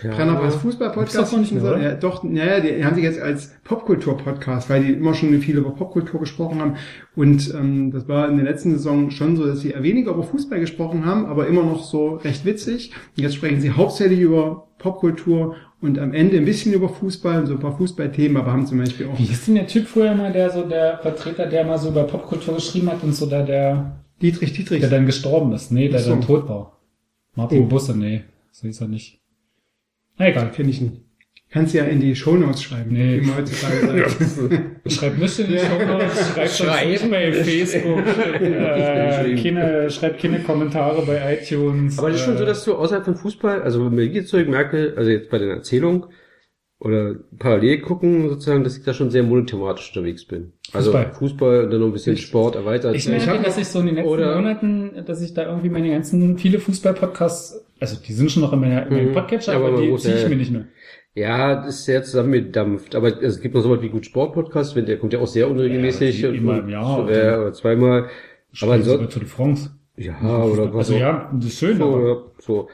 ja, 0.02 0.16
Brennerpass 0.16 0.56
Fußball-Podcast. 0.56 1.34
doch 1.34 1.40
nicht 1.40 1.52
mehr, 1.52 1.62
oder? 1.62 1.78
Ja, 1.78 1.94
doch, 1.96 2.24
naja, 2.24 2.62
die, 2.62 2.72
die 2.78 2.86
haben 2.86 2.96
sich 2.96 3.04
jetzt 3.04 3.20
als 3.20 3.54
Popkultur-Podcast, 3.66 4.70
weil 4.70 4.86
die 4.86 4.94
immer 4.94 5.14
schon 5.14 5.38
viel 5.42 5.58
über 5.58 5.72
Popkultur 5.72 6.22
gesprochen 6.22 6.62
haben. 6.62 6.78
Und 7.18 7.54
ähm, 7.54 7.92
das 7.92 8.08
war 8.08 8.30
in 8.30 8.38
der 8.38 8.46
letzten 8.46 8.72
Saison 8.72 9.12
schon 9.12 9.36
so, 9.36 9.46
dass 9.46 9.60
sie 9.60 9.72
eher 9.72 9.84
weniger 9.84 10.12
über 10.12 10.24
Fußball 10.24 10.62
gesprochen 10.62 11.06
haben, 11.06 11.26
aber 11.26 11.48
immer 11.48 11.64
noch 11.64 11.84
so 11.84 12.16
recht 12.16 12.46
witzig. 12.46 12.94
Und 13.18 13.24
jetzt 13.24 13.36
sprechen 13.36 13.60
sie 13.60 13.72
hauptsächlich 13.72 14.22
über 14.22 14.70
Popkultur 14.80 15.58
und 15.82 15.98
am 16.00 16.14
Ende 16.14 16.38
ein 16.38 16.46
bisschen 16.46 16.74
über 16.74 16.90
Fußball, 16.90 17.46
so 17.48 17.54
ein 17.54 17.60
paar 17.60 17.76
Fußballthemen, 17.76 18.38
aber 18.38 18.52
haben 18.54 18.66
zum 18.68 18.78
Beispiel 18.78 19.08
auch 19.08 19.18
Wie 19.18 19.24
hieß 19.24 19.46
denn 19.46 19.56
der 19.56 19.68
Typ 19.68 19.88
früher 19.88 20.14
mal, 20.14 20.32
der 20.32 20.50
so 20.52 20.64
der 20.64 21.00
Vertreter, 21.00 21.48
der 21.48 21.66
mal 21.66 21.78
so 21.78 21.90
über 21.90 22.04
Popkultur 22.04 22.56
geschrieben 22.56 22.90
hat 22.92 23.04
und 23.04 23.14
so 23.14 23.26
da 23.26 23.42
der, 23.44 24.04
Dietrich 24.22 24.54
Dietrich. 24.54 24.80
der 24.80 24.90
dann 24.90 25.06
gestorben 25.08 25.52
ist? 25.54 25.72
Nee, 25.72 25.90
der 25.90 26.00
so. 26.00 26.12
dann 26.12 26.22
tot 26.22 26.48
war. 26.48 26.78
Martin 27.36 27.64
Oh. 27.64 27.66
Busse, 27.68 27.98
nee, 27.98 28.24
so 28.52 28.68
hieß 28.68 28.82
er 28.82 28.88
nicht. 28.88 29.20
Na 30.18 30.28
egal. 30.28 30.52
Finde 30.54 30.72
ich 30.72 30.82
nicht. 30.82 31.02
Kannst 31.54 31.74
ja 31.74 31.84
in 31.84 32.00
die 32.00 32.16
Shownotes 32.16 32.64
schreiben, 32.64 32.94
Nee. 32.94 33.20
wie 33.22 33.26
man 33.26 33.38
heutzutage 33.40 34.08
sagt. 34.10 34.92
Schreibt 34.92 35.20
nicht 35.20 35.38
in 35.40 35.48
die 35.48 35.54
Ja. 35.56 35.60
Show 35.66 35.86
Notes, 35.86 36.30
schreibt 36.34 36.50
Schreib. 36.52 36.90
uns 37.02 37.10
bei 37.12 37.34
Facebook, 37.34 38.00
äh, 38.42 39.36
keine, 39.44 39.90
schreibt 39.90 40.22
keine 40.22 40.40
Kommentare 40.40 41.02
bei 41.06 41.38
iTunes. 41.42 42.00
Aber 42.00 42.10
das 42.10 42.20
ist 42.20 42.26
schon 42.26 42.38
so, 42.38 42.44
äh, 42.44 42.48
dass 42.48 42.64
du 42.64 42.76
außerhalb 42.76 43.04
von 43.04 43.16
Fußball, 43.16 43.62
also 43.64 43.92
wenn 43.92 44.00
ich 44.00 44.14
jetzt 44.14 44.30
zurück 44.30 44.48
merke, 44.48 44.94
also 44.96 45.10
jetzt 45.12 45.30
bei 45.30 45.40
der 45.40 45.50
Erzählung 45.56 46.06
oder 46.80 47.16
parallel 47.38 47.80
gucken 47.82 48.30
sozusagen, 48.30 48.64
dass 48.64 48.78
ich 48.78 48.84
da 48.84 48.94
schon 48.94 49.12
sehr 49.12 49.24
monothematisch 49.24 49.90
unterwegs 49.94 50.26
bin. 50.26 50.54
Also 50.74 50.92
Fußball. 50.94 51.14
Fußball, 51.14 51.64
und 51.66 51.72
dann 51.72 51.80
noch 51.82 51.88
ein 51.88 51.94
bisschen 51.94 52.14
Ich- 52.16 52.22
Sport 52.26 52.56
erweitert. 52.56 52.96
Ich 52.96 53.08
Ich 53.08 53.26
merke, 53.26 53.44
dass 53.44 53.58
ich 53.58 53.68
so 53.68 53.82
in 53.82 53.88
den 53.88 53.96
letzten 53.96 54.10
oder- 54.10 54.36
Monaten, 54.36 55.04
dass 55.06 55.22
ich 55.22 55.34
da 55.34 55.46
irgendwie 55.48 55.70
meine 55.70 55.90
ganzen, 55.92 56.38
viele 56.38 56.60
Fußball-Podcasts, 56.60 57.66
also 57.80 57.98
die 58.02 58.14
sind 58.14 58.32
schon 58.32 58.42
noch 58.42 58.54
in 58.54 58.60
meiner, 58.62 58.88
in 58.88 58.94
meinem 58.94 59.10
Mhm. 59.10 59.14
Podcatcher, 59.14 59.54
Aber 59.54 59.68
aber, 59.68 59.82
die 59.82 59.96
ziehe 59.98 60.16
ich 60.16 60.24
ja- 60.24 60.30
mir 60.30 60.38
nicht 60.38 60.52
mehr. 60.52 60.66
Ja, 61.16 61.56
das 61.56 61.76
ist 61.80 61.86
sehr 61.86 62.04
zusammengedampft. 62.04 62.96
Aber 62.96 63.22
es 63.22 63.42
gibt 63.42 63.54
noch 63.56 63.62
sowas 63.62 63.82
wie 63.82 63.90
gut 63.90 64.06
Sport-Podcast, 64.06 64.76
wenn 64.76 64.86
der 64.86 64.98
kommt 64.98 65.14
ja 65.14 65.20
auch 65.20 65.28
sehr 65.28 65.50
unregelmäßig. 65.50 66.22
Ja, 66.22 66.30
und- 66.30 66.36
immer 66.36 66.60
im 66.60 66.70
Jahr 66.70 67.00
und- 67.00 67.10
Ja, 67.10 67.40
oder 67.42 67.54
zweimal. 67.54 68.06
Aber 68.62 68.74
ansonsten, 68.74 69.10
Tour 69.10 69.22
de 69.22 69.30
France. 69.30 69.70
ja, 69.98 70.16
oder 70.44 70.74
was 70.74 70.90
Also 70.90 70.96
ja, 70.96 71.30
das 71.34 71.46
ist 71.46 71.60
schön, 71.60 71.78
so, 71.78 71.84
aber 71.84 72.08
ja, 72.08 72.18
so. 72.40 72.68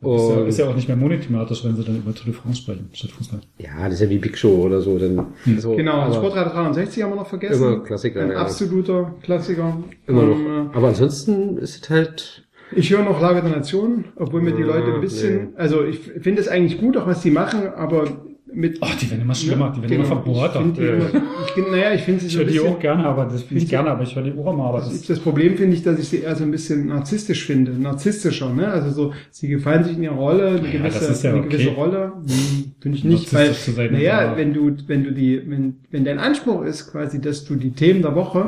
ist, 0.00 0.28
ja, 0.30 0.44
ist 0.46 0.58
ja 0.58 0.68
auch 0.68 0.74
nicht 0.76 0.88
mehr 0.88 0.96
monothematisch, 0.96 1.64
wenn 1.64 1.76
sie 1.76 1.84
dann 1.84 1.96
über 1.96 2.14
Tour 2.14 2.26
de 2.26 2.34
France 2.34 2.58
sprechen, 2.62 2.88
statt 2.92 3.10
Fußball. 3.10 3.40
Ja, 3.58 3.84
das 3.84 3.94
ist 3.94 4.00
ja 4.00 4.10
wie 4.10 4.18
Big 4.18 4.36
Show 4.38 4.62
oder 4.64 4.80
so. 4.80 4.98
Dann, 4.98 5.26
so 5.58 5.74
Genau, 5.74 5.92
aber 5.94 6.14
Sportradar 6.14 6.52
63 6.52 7.02
haben 7.02 7.10
wir 7.12 7.16
noch 7.16 7.26
vergessen. 7.26 7.62
Immer 7.74 7.82
Klassiker, 7.84 8.20
Ein 8.22 8.30
ja. 8.32 8.36
absoluter 8.36 9.14
Klassiker. 9.22 9.76
Immer 10.06 10.22
Ähm, 10.22 10.66
noch. 10.66 10.74
Aber 10.74 10.88
ansonsten 10.88 11.58
ist 11.58 11.82
es 11.84 11.90
halt, 11.90 12.47
Ich 12.74 12.90
höre 12.90 13.02
noch 13.02 13.20
Lage 13.20 13.42
der 13.42 13.50
Nation, 13.50 14.04
obwohl 14.16 14.42
mir 14.42 14.52
die 14.52 14.62
Leute 14.62 14.94
ein 14.94 15.00
bisschen, 15.00 15.50
also 15.56 15.84
ich 15.84 15.98
finde 15.98 16.40
es 16.40 16.48
eigentlich 16.48 16.78
gut, 16.78 16.96
auch 16.96 17.06
was 17.06 17.22
die 17.22 17.30
machen, 17.30 17.68
aber 17.74 18.22
mit... 18.52 18.78
Ach, 18.80 18.94
die 18.96 19.10
werden 19.10 19.22
immer 19.22 19.34
schlimmer, 19.34 19.72
die 19.74 19.82
werden 19.82 19.92
immer 19.92 20.04
verbohrter. 20.04 20.60
Ich, 20.60 20.76
find 20.76 20.78
immer, 20.78 21.22
ich 21.56 21.70
naja, 21.70 21.92
ich 21.92 22.02
finde 22.02 22.20
sie 22.20 22.26
Ich 22.26 22.32
so 22.32 22.38
höre 22.38 22.46
ein 22.46 22.52
die 22.52 22.60
auch 22.60 22.78
gerne, 22.78 23.04
aber 23.04 23.24
das 23.26 23.42
finde 23.42 23.62
ich 23.62 23.68
gerne, 23.68 23.90
aber 23.90 24.02
ich 24.02 24.16
höre 24.16 24.22
die 24.22 24.32
auch 24.32 24.52
immer, 24.52 24.64
aber 24.64 24.78
Das, 24.78 24.90
das, 24.90 25.06
das 25.06 25.20
Problem 25.20 25.56
finde 25.56 25.76
ich, 25.76 25.82
dass 25.82 25.98
ich 25.98 26.08
sie 26.08 26.20
eher 26.20 26.34
so 26.34 26.44
ein 26.44 26.50
bisschen 26.50 26.86
narzisstisch 26.86 27.44
finde, 27.46 27.72
narzisstischer, 27.72 28.52
ne? 28.52 28.68
Also 28.68 28.90
so, 28.90 29.12
sie 29.30 29.48
gefallen 29.48 29.84
sich 29.84 29.96
in 29.96 30.02
ihrer 30.02 30.14
Rolle, 30.14 30.48
eine 30.48 30.66
Ja, 30.66 30.78
gewisse, 30.78 31.00
das 31.00 31.10
ist 31.10 31.24
ja 31.24 31.30
eine 31.30 31.40
okay. 31.40 31.48
gewisse 31.50 31.70
Rolle, 31.70 32.12
hm, 32.14 32.72
finde 32.80 32.98
ich 32.98 33.04
nicht, 33.04 33.34
weil, 33.34 33.52
sein, 33.52 33.92
naja, 33.92 34.22
ja. 34.22 34.36
wenn 34.36 34.54
du, 34.54 34.76
wenn 34.86 35.04
du 35.04 35.12
die, 35.12 35.42
wenn, 35.46 35.76
wenn 35.90 36.04
dein 36.04 36.18
Anspruch 36.18 36.64
ist 36.64 36.90
quasi, 36.90 37.20
dass 37.20 37.44
du 37.44 37.56
die 37.56 37.72
Themen 37.72 38.02
der 38.02 38.14
Woche 38.14 38.46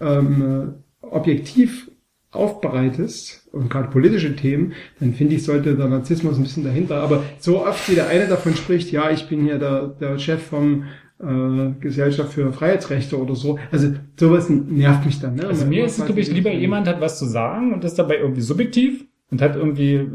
ähm, 0.00 0.72
äh, 1.02 1.06
objektiv 1.06 1.90
aufbereitest 2.32 3.48
und 3.52 3.70
gerade 3.70 3.88
politische 3.88 4.34
Themen, 4.34 4.72
dann 4.98 5.12
finde 5.12 5.34
ich, 5.36 5.44
sollte 5.44 5.76
der 5.76 5.86
Narzissmus 5.86 6.36
ein 6.36 6.42
bisschen 6.42 6.64
dahinter. 6.64 7.02
Aber 7.02 7.22
so 7.38 7.64
oft 7.64 7.88
wie 7.90 7.94
der 7.94 8.08
eine 8.08 8.26
davon 8.26 8.56
spricht, 8.56 8.90
ja, 8.90 9.10
ich 9.10 9.28
bin 9.28 9.44
hier 9.44 9.58
der, 9.58 9.88
der 9.88 10.18
Chef 10.18 10.42
vom 10.42 10.84
äh, 11.22 11.72
Gesellschaft 11.80 12.32
für 12.32 12.52
Freiheitsrechte 12.52 13.20
oder 13.20 13.34
so. 13.34 13.58
Also 13.70 13.92
sowas 14.18 14.48
nervt 14.48 15.04
mich 15.04 15.20
dann. 15.20 15.36
Ne? 15.36 15.46
Also 15.46 15.66
mir 15.66 15.84
ist 15.84 15.98
es, 15.98 16.04
glaube 16.06 16.20
ich, 16.20 16.32
lieber 16.32 16.50
jemand 16.50 16.88
hat 16.88 17.00
was 17.00 17.18
zu 17.18 17.26
sagen 17.26 17.74
und 17.74 17.84
ist 17.84 17.98
dabei 17.98 18.16
irgendwie 18.16 18.40
subjektiv 18.40 19.04
und 19.30 19.42
hat 19.42 19.54
irgendwie 19.54 20.08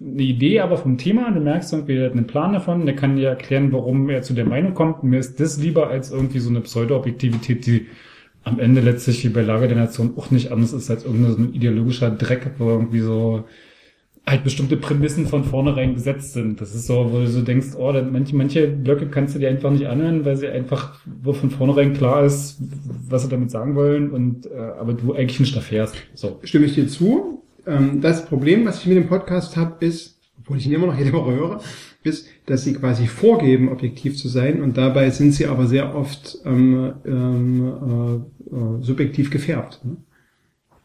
eine 0.00 0.22
Idee, 0.22 0.60
aber 0.60 0.76
vom 0.76 0.96
Thema. 0.96 1.30
Du 1.32 1.40
merkst 1.40 1.72
irgendwie, 1.72 1.96
er 1.96 2.06
hat 2.06 2.12
einen 2.12 2.26
Plan 2.26 2.52
davon, 2.52 2.86
der 2.86 2.96
kann 2.96 3.16
dir 3.16 3.28
erklären, 3.30 3.72
warum 3.72 4.08
er 4.08 4.22
zu 4.22 4.32
der 4.32 4.46
Meinung 4.46 4.74
kommt. 4.74 5.02
Mir 5.02 5.18
ist 5.18 5.40
das 5.40 5.60
lieber 5.60 5.88
als 5.88 6.12
irgendwie 6.12 6.38
so 6.38 6.50
eine 6.50 6.60
Pseudo-Objektivität, 6.60 7.66
die 7.66 7.86
am 8.44 8.60
Ende 8.60 8.80
letztlich 8.80 9.24
wie 9.24 9.30
bei 9.30 9.42
Lager 9.42 9.68
der 9.68 9.76
Nation 9.76 10.14
auch 10.16 10.30
nicht 10.30 10.52
anders 10.52 10.72
ist 10.72 10.90
als 10.90 11.04
irgendein 11.04 11.32
so 11.32 11.38
ein 11.38 11.54
ideologischer 11.54 12.10
Dreck, 12.10 12.52
wo 12.58 12.70
irgendwie 12.70 13.00
so 13.00 13.44
halt 14.26 14.42
bestimmte 14.42 14.76
Prämissen 14.76 15.26
von 15.26 15.44
vornherein 15.44 15.94
gesetzt 15.94 16.32
sind. 16.32 16.60
Das 16.60 16.74
ist 16.74 16.86
so, 16.86 17.12
wo 17.12 17.18
du 17.18 17.26
so 17.26 17.42
denkst, 17.42 17.68
oh, 17.76 17.92
dann 17.92 18.10
manche, 18.10 18.34
manche 18.34 18.68
Blöcke 18.68 19.06
kannst 19.06 19.34
du 19.34 19.38
dir 19.38 19.50
einfach 19.50 19.70
nicht 19.70 19.86
anhören, 19.86 20.24
weil 20.24 20.36
sie 20.36 20.48
einfach, 20.48 20.98
wo 21.22 21.32
von 21.34 21.50
vornherein 21.50 21.92
klar 21.92 22.24
ist, 22.24 22.58
was 23.08 23.22
sie 23.22 23.28
damit 23.28 23.50
sagen 23.50 23.74
wollen 23.74 24.10
und 24.10 24.46
äh, 24.46 24.56
aber 24.80 24.94
du 24.94 25.14
eigentlich 25.14 25.40
nicht 25.40 25.56
erfährst. 25.56 25.96
So. 26.14 26.40
Stimme 26.42 26.66
ich 26.66 26.74
dir 26.74 26.88
zu. 26.88 27.42
Ähm, 27.66 28.00
das 28.00 28.24
Problem, 28.24 28.64
was 28.64 28.80
ich 28.80 28.86
mit 28.86 28.96
dem 28.96 29.08
Podcast 29.08 29.56
habe, 29.56 29.84
ist, 29.84 30.18
obwohl 30.40 30.56
ich 30.56 30.66
ihn 30.66 30.72
immer 30.72 30.86
noch 30.86 30.98
jede 30.98 31.12
Woche 31.12 31.32
höre, 31.32 31.60
ist, 32.02 32.26
dass 32.46 32.64
sie 32.64 32.74
quasi 32.74 33.06
vorgeben, 33.06 33.70
objektiv 33.70 34.16
zu 34.16 34.28
sein 34.28 34.62
und 34.62 34.76
dabei 34.76 35.10
sind 35.10 35.32
sie 35.32 35.46
aber 35.46 35.66
sehr 35.66 35.94
oft 35.94 36.38
ähm, 36.44 36.92
ähm, 37.06 37.72
äh, 38.33 38.33
äh, 38.50 38.82
subjektiv 38.82 39.30
gefärbt. 39.30 39.84
Ne? 39.84 39.96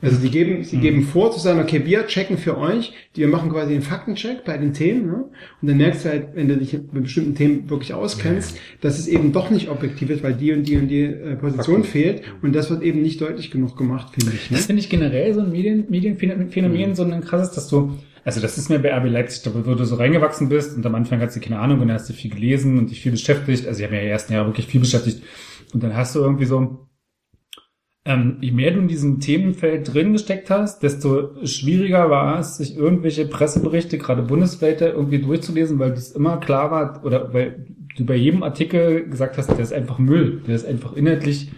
Also 0.02 0.22
die 0.22 0.30
geben, 0.30 0.64
sie 0.64 0.78
geben 0.78 1.04
vor 1.04 1.30
zu 1.32 1.42
sagen, 1.42 1.60
okay, 1.60 1.86
wir 1.86 2.08
checken 2.08 2.38
für 2.38 2.58
euch, 2.58 2.94
wir 3.16 3.28
machen 3.28 3.50
quasi 3.50 3.74
einen 3.74 3.82
Faktencheck 3.82 4.46
bei 4.46 4.58
den 4.58 4.72
Themen, 4.72 5.08
ne? 5.08 5.26
Und 5.62 5.68
dann 5.68 5.76
merkst 5.76 6.06
du 6.06 6.10
halt, 6.10 6.28
wenn 6.36 6.48
du 6.48 6.56
dich 6.56 6.72
mit 6.72 7.04
bestimmten 7.04 7.36
Themen 7.36 7.70
wirklich 7.70 7.94
auskennst, 7.94 8.58
dass 8.80 8.98
es 8.98 9.10
eben 9.10 9.34
doch 9.34 9.50
nicht 9.50 9.70
objektiv 9.70 10.10
ist, 10.10 10.24
weil 10.24 10.36
die 10.36 10.54
und 10.54 10.64
die 10.64 10.78
und 10.78 10.88
die 10.88 11.04
äh, 11.04 11.36
Position 11.36 11.84
fehlt. 11.84 12.22
Und 12.42 12.56
das 12.56 12.70
wird 12.70 12.82
eben 12.82 13.02
nicht 13.02 13.20
deutlich 13.20 13.52
genug 13.52 13.76
gemacht, 13.76 14.14
finde 14.14 14.32
ich. 14.34 14.50
Ne? 14.50 14.56
Das 14.56 14.68
finde 14.68 14.82
ich 14.82 14.90
generell 14.90 15.34
so 15.34 15.42
ein 15.42 15.52
Medien, 15.52 15.86
Medienphänomen 15.90 16.96
so 16.96 17.04
ein 17.04 17.20
krasses, 17.20 17.52
dass 17.52 17.68
du, 17.68 17.98
also 18.24 18.40
das 18.40 18.58
ist 18.58 18.70
mir 18.70 18.80
bei 18.80 18.96
RB 18.96 19.10
Leipzig, 19.10 19.52
wo 19.54 19.74
du 19.74 19.84
so 19.84 19.96
reingewachsen 19.96 20.48
bist 20.48 20.78
und 20.78 20.86
am 20.86 20.96
Anfang 20.96 21.20
hast 21.20 21.36
du 21.36 21.42
keine 21.42 21.60
Ahnung 21.60 21.82
und 21.82 21.90
dann 21.90 21.96
hast 21.96 22.10
du 22.10 22.14
viel 22.14 22.32
gelesen 22.32 22.78
und 22.78 22.90
dich 22.90 23.02
viel 23.02 23.12
beschäftigt. 23.12 23.68
Also 23.68 23.80
ich 23.80 23.84
habe 23.84 23.96
mich 23.96 24.04
ja 24.04 24.08
im 24.08 24.14
ersten 24.14 24.32
Jahr 24.32 24.46
wirklich 24.46 24.68
viel 24.68 24.80
beschäftigt. 24.80 25.24
Und 25.74 25.84
dann 25.84 25.94
hast 25.94 26.16
du 26.16 26.20
irgendwie 26.20 26.46
so, 26.46 26.88
ähm, 28.06 28.38
je 28.42 28.52
mehr 28.52 28.72
du 28.72 28.80
in 28.80 28.88
diesem 28.88 29.20
Themenfeld 29.20 29.94
drin 29.94 30.14
gesteckt 30.14 30.50
hast, 30.50 30.82
desto 30.84 31.46
schwieriger 31.46 32.10
war 32.10 32.40
es, 32.40 32.58
sich 32.58 32.78
irgendwelche 32.78 33.26
Presseberichte, 33.26 33.98
gerade 33.98 34.24
bundesweite, 34.24 34.88
irgendwie 34.88 35.20
durchzulesen, 35.20 35.80
weil 35.80 35.92
das 35.92 36.12
immer 36.12 36.38
klar 36.38 36.72
war, 36.72 37.06
oder 37.06 37.34
weil 37.34 37.68
du 37.98 38.06
bei 38.06 38.16
jedem 38.16 38.44
Artikel 38.44 39.10
gesagt 39.10 39.38
hast, 39.38 39.50
der 39.50 39.60
ist 39.60 39.74
einfach 39.74 40.00
Müll, 40.00 40.42
der 40.48 40.56
ist 40.56 40.66
einfach 40.66 40.94
inhaltlich 40.94 41.52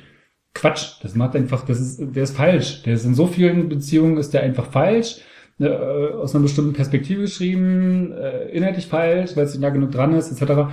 Quatsch. 0.54 1.02
Das 1.02 1.16
macht 1.16 1.36
einfach, 1.36 1.66
das 1.66 1.80
ist, 1.80 2.16
der 2.16 2.24
ist 2.24 2.36
falsch. 2.36 2.84
Der 2.84 2.96
ist 2.96 3.06
in 3.06 3.16
so 3.16 3.28
vielen 3.28 3.70
Beziehungen 3.70 4.18
ist 4.18 4.34
der 4.34 4.44
einfach 4.44 4.66
falsch, 4.66 5.22
äh, 5.60 5.70
aus 5.70 6.36
einer 6.36 6.44
bestimmten 6.44 6.74
Perspektive 6.74 7.22
geschrieben, 7.22 8.12
äh, 8.12 8.50
inhaltlich 8.50 8.88
falsch, 8.88 9.36
weil 9.36 9.46
es 9.46 9.54
nicht 9.54 9.62
nah 9.62 9.70
genug 9.70 9.92
dran 9.92 10.14
ist, 10.14 10.32
etc. 10.32 10.72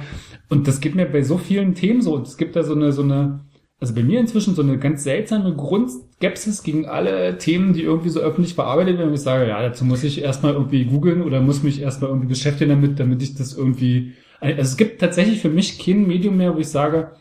Und 0.48 0.66
das 0.66 0.80
geht 0.80 0.94
mir 0.94 1.06
bei 1.06 1.22
so 1.22 1.38
vielen 1.38 1.74
Themen 1.74 2.00
so. 2.00 2.14
Und 2.14 2.26
es 2.26 2.36
gibt 2.36 2.56
da 2.56 2.64
so 2.64 2.74
eine, 2.74 2.92
so 2.92 3.02
eine, 3.02 3.40
also 3.80 3.94
bei 3.94 4.02
mir 4.02 4.18
inzwischen 4.18 4.54
so 4.54 4.62
eine 4.62 4.78
ganz 4.78 5.04
seltsame 5.04 5.54
Grundskepsis 5.54 6.62
gegen 6.62 6.86
alle 6.86 7.38
Themen, 7.38 7.72
die 7.72 7.82
irgendwie 7.82 8.08
so 8.08 8.20
öffentlich 8.20 8.56
bearbeitet 8.56 8.98
werden. 8.98 9.08
Und 9.08 9.14
ich 9.14 9.20
sage, 9.20 9.48
ja, 9.48 9.62
dazu 9.62 9.84
muss 9.84 10.02
ich 10.02 10.20
erstmal 10.20 10.54
irgendwie 10.54 10.84
googeln 10.84 11.22
oder 11.22 11.40
muss 11.40 11.62
mich 11.62 11.80
erstmal 11.80 12.10
irgendwie 12.10 12.28
beschäftigen 12.28 12.70
damit, 12.70 12.98
damit 12.98 13.22
ich 13.22 13.34
das 13.34 13.56
irgendwie. 13.56 14.14
Also 14.40 14.60
es 14.60 14.76
gibt 14.76 15.00
tatsächlich 15.00 15.40
für 15.40 15.48
mich 15.48 15.78
kein 15.78 16.06
Medium 16.06 16.36
mehr, 16.36 16.54
wo 16.54 16.58
ich 16.58 16.68
sage, 16.68 17.12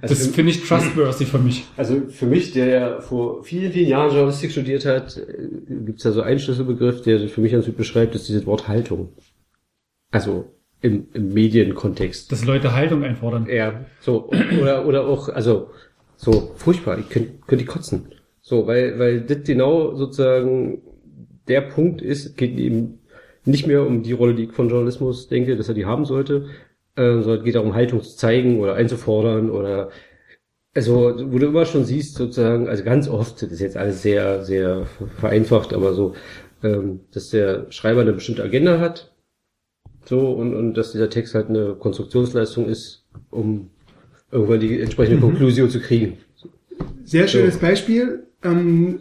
Also 0.00 0.14
das 0.14 0.26
finde 0.28 0.50
ich 0.50 0.62
trustworthy 0.64 1.24
für 1.24 1.38
mich. 1.38 1.64
Also 1.76 2.02
für 2.08 2.26
mich, 2.26 2.52
der 2.52 2.66
ja 2.66 3.00
vor 3.00 3.42
vielen, 3.44 3.72
vielen 3.72 3.88
Jahren 3.88 4.10
Journalistik 4.10 4.52
studiert 4.52 4.84
hat, 4.84 5.20
gibt 5.68 5.98
es 5.98 6.04
ja 6.04 6.12
so 6.12 6.22
einen 6.22 6.38
Schlüsselbegriff, 6.38 7.02
der 7.02 7.28
für 7.28 7.40
mich 7.40 7.52
ganz 7.52 7.66
gut 7.66 7.76
beschreibt, 7.76 8.14
ist 8.14 8.28
dieses 8.28 8.46
Wort 8.46 8.68
Haltung. 8.68 9.08
Also 10.10 10.52
im, 10.80 11.08
im 11.12 11.32
Medienkontext. 11.32 12.30
Dass 12.30 12.44
Leute 12.44 12.74
Haltung 12.74 13.02
einfordern. 13.02 13.46
Ja, 13.50 13.84
so, 14.00 14.30
oder, 14.60 14.86
oder 14.86 15.06
auch, 15.06 15.28
also, 15.28 15.70
so, 16.16 16.52
furchtbar, 16.56 16.98
ich 16.98 17.08
könnte 17.08 17.32
könnt 17.46 17.60
die 17.60 17.66
kotzen. 17.66 18.08
So, 18.40 18.66
weil, 18.66 18.98
weil 18.98 19.20
das 19.22 19.42
genau 19.44 19.94
sozusagen 19.94 20.82
der 21.48 21.62
Punkt 21.62 22.02
ist, 22.02 22.26
es 22.26 22.36
geht 22.36 22.58
eben 22.58 23.00
nicht 23.44 23.66
mehr 23.66 23.86
um 23.86 24.02
die 24.02 24.12
Rolle, 24.12 24.34
die 24.34 24.44
ich 24.44 24.52
von 24.52 24.68
Journalismus 24.68 25.28
denke, 25.28 25.56
dass 25.56 25.68
er 25.68 25.74
die 25.74 25.86
haben 25.86 26.04
sollte, 26.04 26.46
äh, 26.96 27.20
sondern 27.20 27.38
es 27.38 27.44
geht 27.44 27.54
darum, 27.54 27.74
Haltung 27.74 28.02
zu 28.02 28.16
zeigen 28.16 28.60
oder 28.60 28.74
einzufordern 28.74 29.50
oder, 29.50 29.90
also, 30.74 31.14
wo 31.32 31.38
du 31.38 31.46
immer 31.46 31.64
schon 31.64 31.84
siehst, 31.84 32.16
sozusagen, 32.16 32.68
also 32.68 32.84
ganz 32.84 33.08
oft, 33.08 33.42
das 33.42 33.50
ist 33.50 33.60
jetzt 33.60 33.76
alles 33.76 34.02
sehr, 34.02 34.44
sehr 34.44 34.86
vereinfacht, 35.18 35.72
aber 35.72 35.94
so, 35.94 36.14
ähm, 36.62 37.00
dass 37.12 37.30
der 37.30 37.70
Schreiber 37.70 38.02
eine 38.02 38.12
bestimmte 38.12 38.42
Agenda 38.42 38.78
hat, 38.80 39.12
so, 40.08 40.30
und, 40.32 40.54
und 40.54 40.74
dass 40.74 40.92
dieser 40.92 41.10
Text 41.10 41.34
halt 41.34 41.48
eine 41.48 41.74
Konstruktionsleistung 41.74 42.66
ist, 42.66 43.04
um 43.30 43.70
irgendwann 44.30 44.60
die 44.60 44.80
entsprechende 44.80 45.20
Konklusion 45.20 45.70
zu 45.70 45.80
kriegen. 45.80 46.18
Sehr 47.04 47.28
schönes 47.28 47.58
Beispiel. 47.58 48.26
Ähm, 48.42 49.00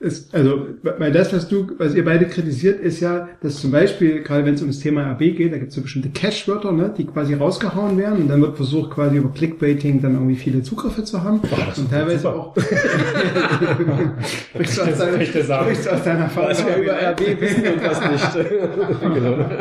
ist, 0.00 0.34
also, 0.34 0.66
weil 0.82 1.12
das, 1.12 1.30
was 1.32 1.46
du, 1.46 1.72
was 1.76 1.94
ihr 1.94 2.04
beide 2.06 2.24
kritisiert, 2.26 2.80
ist 2.80 3.00
ja, 3.00 3.28
dass 3.42 3.60
zum 3.60 3.70
Beispiel, 3.70 4.22
gerade 4.22 4.46
wenn 4.46 4.54
es 4.54 4.62
um 4.62 4.68
das 4.68 4.78
Thema 4.78 5.12
RB 5.12 5.36
geht, 5.36 5.52
da 5.52 5.58
gibt 5.58 5.68
es 5.68 5.74
so 5.74 5.82
bestimmte 5.82 6.08
Cash-Wörter, 6.08 6.72
ne, 6.72 6.94
die 6.96 7.04
quasi 7.04 7.34
rausgehauen 7.34 7.98
werden 7.98 8.22
und 8.22 8.28
dann 8.28 8.40
wird 8.40 8.56
versucht, 8.56 8.92
quasi 8.92 9.18
über 9.18 9.30
Clickbaiting 9.30 10.00
dann 10.00 10.14
irgendwie 10.14 10.36
viele 10.36 10.62
Zugriffe 10.62 11.04
zu 11.04 11.22
haben. 11.22 11.40
und 11.76 11.90
teilweise 11.90 12.20
super. 12.20 12.34
auch. 12.34 12.56
sprichst, 14.54 14.78
du 14.78 14.82
aus 14.82 14.98
deiner, 14.98 15.20
ich 15.20 15.28
sprichst 15.28 15.86
du 15.86 15.90
aus 15.90 16.02
deiner 16.02 16.20
Erfahrung? 16.20 16.50
RB 16.50 17.40
wissen 17.40 17.64
und 17.64 17.84
was 17.84 18.00
nicht. 18.10 18.46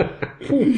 Und 0.49 0.75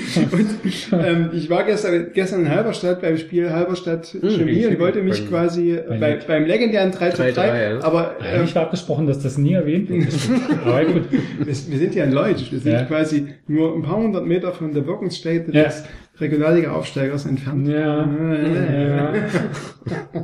ähm, 0.92 1.30
ich 1.34 1.50
war 1.50 1.64
gestern, 1.64 2.08
gestern 2.14 2.42
in 2.42 2.50
Halberstadt 2.50 3.02
beim 3.02 3.18
Spiel 3.18 3.52
Halberstadt 3.52 4.08
Chemie 4.22 4.66
und 4.66 4.80
wollte 4.80 5.02
mich 5.04 5.30
quasi 5.30 5.80
beim- 5.88 6.00
bei, 6.00 6.20
beim 6.28 6.46
legendären 6.46 6.92
3 6.92 7.10
zu 7.12 7.22
3, 7.22 7.30
3-3, 7.32 7.72
ja. 7.76 7.84
aber 7.84 8.16
ähm, 8.20 8.40
Eigentlich 8.40 8.56
war 8.56 8.64
abgesprochen, 8.64 9.06
dass 9.08 9.20
das 9.22 9.38
nie 9.38 9.51
erwähnt 9.54 9.90
wird. 9.90 10.08
Aber 10.66 10.86
gut. 10.86 11.04
wir, 11.40 11.54
sind 11.56 11.96
ja 11.96 12.04
in 12.06 12.12
Leutsch. 12.12 12.52
Wir 12.52 12.60
sind 12.60 12.72
Ja. 12.74 12.84
quasi 12.84 13.28
nur 13.48 13.76
ein 13.76 13.82
paar 13.82 13.98
hundert 13.98 14.26
Meter 14.26 14.52
von 14.52 14.74
der 14.74 14.86
Wirkungsstätte 14.86 15.52
Ja. 15.52 15.64
des 15.64 15.84
Regionalliga-Aufsteigers 16.20 17.26
entfernt. 17.26 17.68
Ja. 17.68 18.06
ja. 18.06 19.14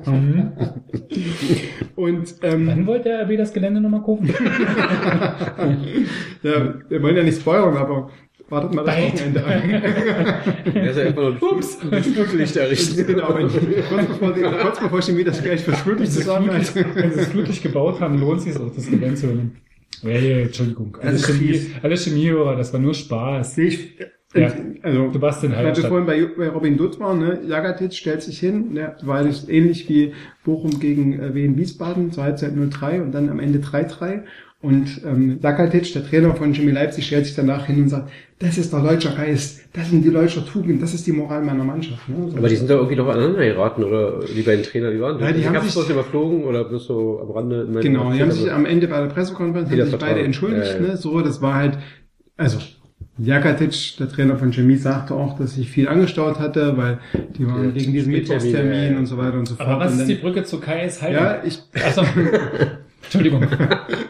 Mhm. 0.06 0.52
Und 1.96 2.36
ähm, 2.44 2.68
Wann 2.68 2.86
wollte 2.88 3.10
der 3.10 3.24
RB 3.24 3.38
das 3.38 3.52
Gelände 3.54 3.82
nochmal 3.82 4.04
kaufen? 4.04 4.28
ja, 6.44 6.74
wir 6.90 7.02
wollen 7.02 7.16
ja 7.18 7.24
nicht 7.24 7.40
spoilern, 7.42 7.76
aber 7.78 8.10
wartet 8.50 8.74
mal 8.74 8.86
das. 8.86 8.96
Wochenende 8.96 9.46
an. 9.46 9.70
Er 10.74 10.90
ist 10.92 10.98
ja 10.98 11.04
einfach 11.06 11.22
nur 11.40 11.52
Ups. 11.52 11.76
Flutlicht 11.76 12.56
errichten. 12.56 13.06
genau, 13.08 13.34
und 13.36 13.50
kurz 13.90 14.06
bevor, 14.08 14.34
die, 14.34 14.42
kurz 14.42 14.80
bevor 14.80 15.02
Chemie 15.02 15.24
das 15.24 15.44
gleich 15.44 15.62
verschwurbelt 15.64 16.12
zu 16.12 16.22
sagen 16.22 16.52
hat. 16.52 16.76
Wenn 16.76 17.12
sie 17.14 17.20
es 17.20 17.28
flutlich 17.28 17.62
gebaut 17.62 18.00
haben, 18.00 18.20
lohnt 18.20 18.42
sich 18.42 18.56
auch, 18.58 18.74
das 18.74 18.90
Gelände 18.90 19.16
zu 19.16 19.28
nehmen. 19.28 19.58
Hey, 20.02 20.44
Entschuldigung. 20.44 20.98
Alle, 21.02 21.14
ist 21.14 21.26
Chemie, 21.26 21.60
alle 21.82 21.96
Chemiehörer, 21.98 22.56
das 22.56 22.72
war 22.72 22.80
nur 22.80 22.94
Spaß. 22.94 23.56
Sehe 23.56 23.68
ich, 23.68 23.98
Ja. 24.36 24.52
also, 24.84 25.08
Du 25.10 25.22
warst 25.22 25.44
in 25.44 25.50
Weil 25.52 25.58
wir 25.58 25.66
Halberstadt. 25.66 25.88
vorhin 25.90 26.06
bei, 26.06 26.26
bei 26.38 26.50
Robin 26.50 26.78
Dutt 26.78 27.00
waren, 27.00 27.18
ne? 27.20 27.40
Jagatic 27.48 27.94
stellt 27.94 28.22
sich 28.22 28.40
hin, 28.40 28.74
ne? 28.74 28.96
war 29.02 29.24
das 29.24 29.50
ähnlich 29.50 29.90
wie 29.90 30.14
Bochum 30.46 30.80
gegen 30.80 31.20
äh, 31.20 31.34
Wien 31.34 31.58
Wiesbaden, 31.58 32.12
zur 32.12 32.26
Halbzeit 32.26 32.52
0-3 32.54 33.02
und 33.02 33.12
dann 33.14 33.30
am 33.30 33.40
Ende 33.40 33.58
3-3. 33.60 34.24
Und 34.60 35.02
ähm, 35.06 35.38
Jagatic, 35.42 35.94
der 35.94 36.04
Trainer 36.08 36.34
von 36.36 36.52
Chemie 36.52 36.72
Leipzig, 36.72 37.06
stellt 37.06 37.28
sich 37.28 37.36
danach 37.36 37.68
hin 37.68 37.84
und 37.84 37.90
sagt, 37.90 38.10
das 38.40 38.58
ist 38.58 38.74
der 38.74 38.80
Deutscher 38.82 39.12
Geist, 39.16 39.62
das 39.74 39.90
sind 39.92 40.04
die 40.04 40.12
Deutscher 40.12 40.44
Tugenden, 40.44 40.80
das 40.82 40.96
ist 40.96 41.06
die 41.06 41.12
Moral 41.12 41.44
meiner 41.44 41.64
Mannschaft. 41.64 42.10
Ne? 42.10 42.30
So. 42.32 42.38
Aber 42.38 42.50
die 42.50 42.56
sind 42.56 42.68
da 42.68 42.74
irgendwie 42.76 42.96
noch 42.96 43.08
aneinander 43.08 43.46
geraten, 43.46 43.84
oder 43.84 44.20
die 44.36 44.42
beiden 44.42 44.64
Trainer, 44.64 44.90
die 44.90 45.00
waren 45.00 45.20
Ja, 45.20 45.32
die 45.32 45.42
ich 45.42 45.48
haben 45.48 45.62
sich- 45.64 45.74
bloß 45.74 45.90
überflogen 45.92 46.44
oder 46.44 46.64
bloß 46.64 46.88
so 46.88 47.20
am 47.22 47.32
Rande. 47.32 47.68
Genau, 47.82 48.12
die 48.12 48.20
haben 48.20 48.32
sich 48.32 48.52
am 48.52 48.66
Ende 48.66 48.88
bei 48.88 49.00
der 49.00 49.08
Pressekonferenz 49.08 49.70
haben 49.70 49.86
sich 49.86 49.98
beide 50.00 50.22
entschuldigt. 50.22 50.76
Ja, 50.80 50.82
ja. 50.82 50.88
Ne? 50.94 50.98
So, 50.98 51.22
das 51.22 51.40
war 51.42 51.54
halt, 51.54 51.78
also 52.36 52.58
Jakatic, 53.20 53.98
der 54.00 54.10
Trainer 54.10 54.38
von 54.38 54.52
Chemie, 54.54 54.76
sagte 54.78 55.14
auch, 55.14 55.38
dass 55.38 55.54
sich 55.56 55.70
viel 55.70 55.88
angestaut 55.88 56.40
hatte, 56.40 56.78
weil 56.78 56.98
die 57.38 57.48
waren 57.48 57.66
Ja, 57.66 57.72
gegen 57.72 57.94
diesen 57.94 58.12
Mittwochstermin 58.12 58.72
ja, 58.74 58.92
ja. 58.92 58.98
und 58.98 59.06
so 59.06 59.18
weiter 59.20 59.38
und 59.38 59.48
so 59.48 59.54
fort. 59.56 59.68
Aber 59.68 59.86
was 59.86 59.98
ist 60.00 60.08
die 60.08 60.16
Brücke 60.16 60.44
zu 60.44 60.60
Kais 60.60 61.02
Haltung? 61.02 61.24
Ja, 61.24 61.44
ich, 61.44 61.60
Achso. 61.86 62.02
Entschuldigung. 63.08 63.48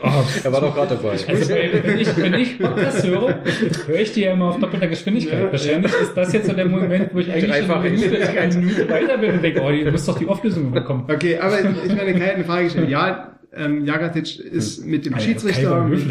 Oh, 0.02 0.08
Er 0.44 0.52
war 0.52 0.62
doch 0.62 0.74
gerade 0.74 0.96
dabei. 0.96 1.12
also 1.12 1.50
wenn 1.50 2.00
ich, 2.00 2.18
wenn 2.18 2.34
ich 2.34 2.60
Podcast 2.60 3.06
höre, 3.06 3.40
höre 3.86 4.00
ich 4.00 4.12
die 4.14 4.22
ja 4.22 4.34
immer 4.34 4.46
auf 4.46 4.60
doppelter 4.60 4.88
Geschwindigkeit. 4.88 5.40
Ja. 5.44 5.52
Wahrscheinlich 5.52 5.94
ist 5.94 6.18
das 6.18 6.34
jetzt 6.34 6.48
so 6.48 6.54
der 6.54 6.66
Moment, 6.66 7.14
wo 7.14 7.20
ich 7.20 7.32
eigentlich 7.32 7.56
schon 7.56 7.68
Dreifache 7.68 7.88
eine 7.88 7.98
Minute, 7.98 8.30
eine 8.30 8.56
Minute 8.56 8.90
weiter 8.90 9.18
bin 9.20 9.32
und 9.34 9.44
denke, 9.44 9.62
oh, 9.62 9.70
ihr 9.70 9.92
müsst 9.92 10.08
doch 10.08 10.18
die 10.18 10.28
Auflösung 10.28 10.72
bekommen. 10.72 11.06
okay, 11.08 11.38
aber 11.38 11.60
ich 11.60 11.96
meine, 11.96 12.14
Kai 12.14 12.26
hat 12.26 12.36
eine 12.36 12.44
Frage 12.44 12.64
gestellt. 12.66 12.90
Ja, 12.90 13.34
ähm, 13.56 13.86
Jagatic 13.86 14.40
ist 14.40 14.84
mit 14.86 15.06
dem 15.06 15.14
Alter, 15.14 15.26
Schiedsrichter, 15.26 15.84
mit 15.84 16.00
den, 16.02 16.08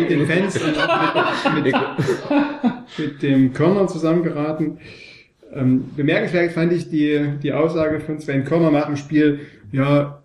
mit 0.00 0.10
den 0.10 0.26
Fans 0.26 0.62
und 0.62 0.78
auch 0.78 1.54
mit, 1.54 1.64
mit, 1.64 1.74
mit 2.98 3.22
dem 3.22 3.52
Körner 3.54 3.86
zusammengeraten. 3.86 4.78
Ähm, 5.52 5.90
bemerkenswert 5.96 6.52
fand 6.52 6.72
ich 6.72 6.90
die, 6.90 7.32
die 7.42 7.52
Aussage 7.52 8.00
von 8.00 8.20
Sven 8.20 8.44
Körner 8.44 8.70
nach 8.70 8.86
dem 8.86 8.96
Spiel, 8.96 9.40
ja, 9.72 10.19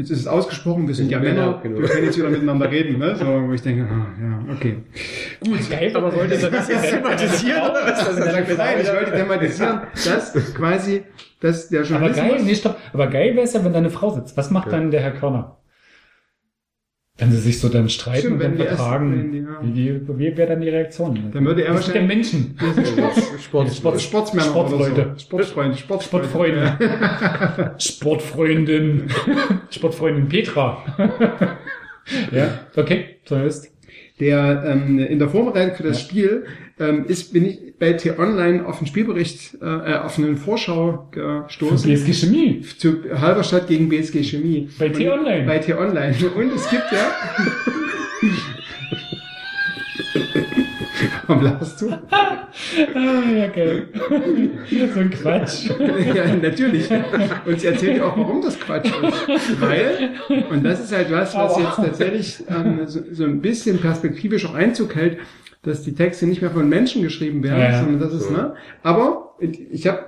jetzt 0.00 0.10
ist 0.10 0.20
es 0.20 0.26
ausgesprochen, 0.26 0.88
wir 0.88 0.94
sind 0.94 1.10
ja 1.10 1.18
Ja, 1.18 1.24
Männer, 1.24 1.60
genau. 1.62 1.80
wir 1.80 1.88
können 1.88 2.06
jetzt 2.06 2.18
wieder 2.18 2.30
miteinander 2.30 2.70
reden, 2.70 2.98
ne? 2.98 3.14
So, 3.16 3.26
wo 3.26 3.52
ich 3.52 3.62
denke, 3.62 3.86
ah, 3.90 4.06
ja, 4.20 4.54
okay. 4.54 4.78
Geil, 5.68 5.94
aber 5.94 6.14
wollte 6.16 6.38
das 6.38 6.66
thematisiert, 6.66 7.58
oder 7.58 7.84
was? 7.84 8.04
Das 8.04 8.16
ist 8.16 8.58
Nein, 8.58 8.78
ich 8.80 8.88
wollte 8.88 9.12
thematisieren, 9.12 9.80
dass 9.92 10.54
quasi, 10.54 11.02
dass 11.40 11.68
der 11.68 11.80
Aber 11.80 11.88
geil, 11.90 12.12
Journalismus, 12.14 12.42
nee, 12.42 12.54
stopp. 12.54 12.76
Aber 12.92 13.06
geil 13.08 13.34
wäre 13.34 13.44
es 13.44 13.52
ja, 13.52 13.64
wenn 13.64 13.72
da 13.72 13.78
eine 13.78 13.90
Frau 13.90 14.10
sitzt. 14.10 14.36
Was 14.36 14.50
macht 14.50 14.72
dann 14.72 14.90
der 14.90 15.00
Herr 15.00 15.12
Körner? 15.12 15.58
Wenn 17.20 17.30
sie 17.32 17.38
sich 17.38 17.60
so 17.60 17.68
dann 17.68 17.88
streiten 17.90 18.18
Stimmt, 18.20 18.42
und 18.42 18.58
dann 18.58 18.66
vertragen, 18.66 19.12
wenn 19.12 19.32
die- 19.32 19.38
ja. 19.38 19.58
wie, 19.62 20.08
wie, 20.08 20.18
wie 20.18 20.36
wäre 20.36 20.48
dann 20.48 20.60
die 20.62 20.70
Reaktion? 20.70 21.30
Dann 21.32 21.44
würde 21.44 21.62
er 21.64 21.74
das 21.74 21.84
sind 21.86 21.94
ja 21.94 22.00
wahrscheinlich- 22.02 22.32
Menschen. 22.32 22.56
Sport, 23.42 23.70
Sport, 23.72 24.00
Sportsmänner 24.00 24.48
Sportleute. 24.48 25.12
so. 25.16 25.18
Sportfreunde, 25.20 25.76
Sportfreunde. 25.76 26.26
Sportfreunde. 26.28 27.74
Sportfreundin. 27.78 29.06
Sportfreundin 29.70 30.28
Petra. 30.28 30.78
ja, 32.32 32.60
okay, 32.76 33.16
so 33.26 33.36
ist. 33.36 33.70
Der 34.20 34.62
ähm, 34.66 34.98
in 34.98 35.18
der 35.18 35.28
Vorbereitung 35.28 35.76
für 35.76 35.82
das 35.82 36.00
Spiel 36.00 36.44
ähm, 36.78 37.06
ist, 37.06 37.32
bin 37.32 37.46
ich 37.46 37.58
bei 37.78 37.94
T-Online 37.94 38.66
auf 38.66 38.78
einen 38.78 38.86
Spielbericht, 38.86 39.58
äh, 39.60 39.64
äh, 39.64 39.96
auf 39.96 40.18
eine 40.18 40.36
Vorschau 40.36 41.08
Für 41.12 41.44
gestoßen. 41.46 41.90
BSG 41.90 42.12
Chemie. 42.12 42.60
zu 42.78 43.02
Halberstadt 43.14 43.66
gegen 43.66 43.88
BSG 43.88 44.22
Chemie. 44.22 44.68
Bei 44.78 44.90
T-Online. 44.90 45.46
Bei 45.46 45.58
T-Online. 45.58 46.14
Und 46.36 46.52
es 46.54 46.68
gibt 46.68 46.84
ja... 46.92 47.12
Warum 51.30 51.44
lachst 51.44 51.80
du? 51.80 51.92
Ah, 51.92 53.30
ja, 53.30 53.46
geil. 53.46 53.88
so 54.92 54.98
ein 54.98 55.10
Quatsch. 55.10 55.70
ja, 56.14 56.34
natürlich. 56.34 56.90
Und 57.46 57.60
sie 57.60 57.68
erzählt 57.68 57.98
ja 57.98 58.06
auch, 58.06 58.16
warum 58.16 58.42
das 58.42 58.58
Quatsch 58.58 58.90
ist. 59.28 59.60
Weil, 59.60 60.14
und 60.50 60.64
das 60.64 60.80
ist 60.80 60.92
halt 60.92 61.08
was, 61.12 61.32
was 61.36 61.56
jetzt 61.56 61.76
tatsächlich 61.76 62.42
ähm, 62.48 62.80
so, 62.86 63.00
so 63.12 63.22
ein 63.22 63.40
bisschen 63.40 63.78
perspektivisch 63.78 64.44
auch 64.44 64.54
Einzug 64.54 64.96
hält, 64.96 65.18
dass 65.62 65.84
die 65.84 65.94
Texte 65.94 66.26
nicht 66.26 66.42
mehr 66.42 66.50
von 66.50 66.68
Menschen 66.68 67.02
geschrieben 67.02 67.44
werden, 67.44 67.60
Ja, 67.60 67.78
sondern 67.78 68.00
das 68.00 68.12
ist, 68.12 68.32
ne? 68.32 68.56
Aber 68.82 69.36
ich 69.38 69.86
habe 69.86 70.06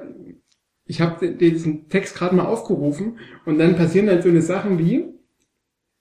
ich 0.86 1.00
hab 1.00 1.20
diesen 1.20 1.88
Text 1.88 2.16
gerade 2.16 2.34
mal 2.34 2.46
aufgerufen 2.46 3.20
und 3.46 3.58
dann 3.60 3.76
passieren 3.76 4.08
halt 4.08 4.24
so 4.24 4.28
eine 4.28 4.42
Sachen 4.42 4.80
wie, 4.80 5.04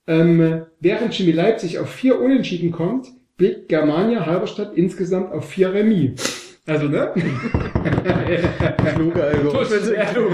ähm, 0.07 0.63
während 0.79 1.13
Chemie 1.13 1.31
Leipzig 1.31 1.77
auf 1.77 1.91
vier 1.91 2.19
Unentschieden 2.19 2.71
kommt, 2.71 3.13
blickt 3.41 3.69
Germania 3.69 4.23
Halberstadt 4.27 4.73
insgesamt 4.75 5.31
auf 5.33 5.49
vier 5.49 5.73
Remis. 5.73 6.59
Also, 6.67 6.87
ne? 6.87 7.09
Kluge 8.93 9.23
Algorithmus 9.23 9.91
klug. 10.13 10.31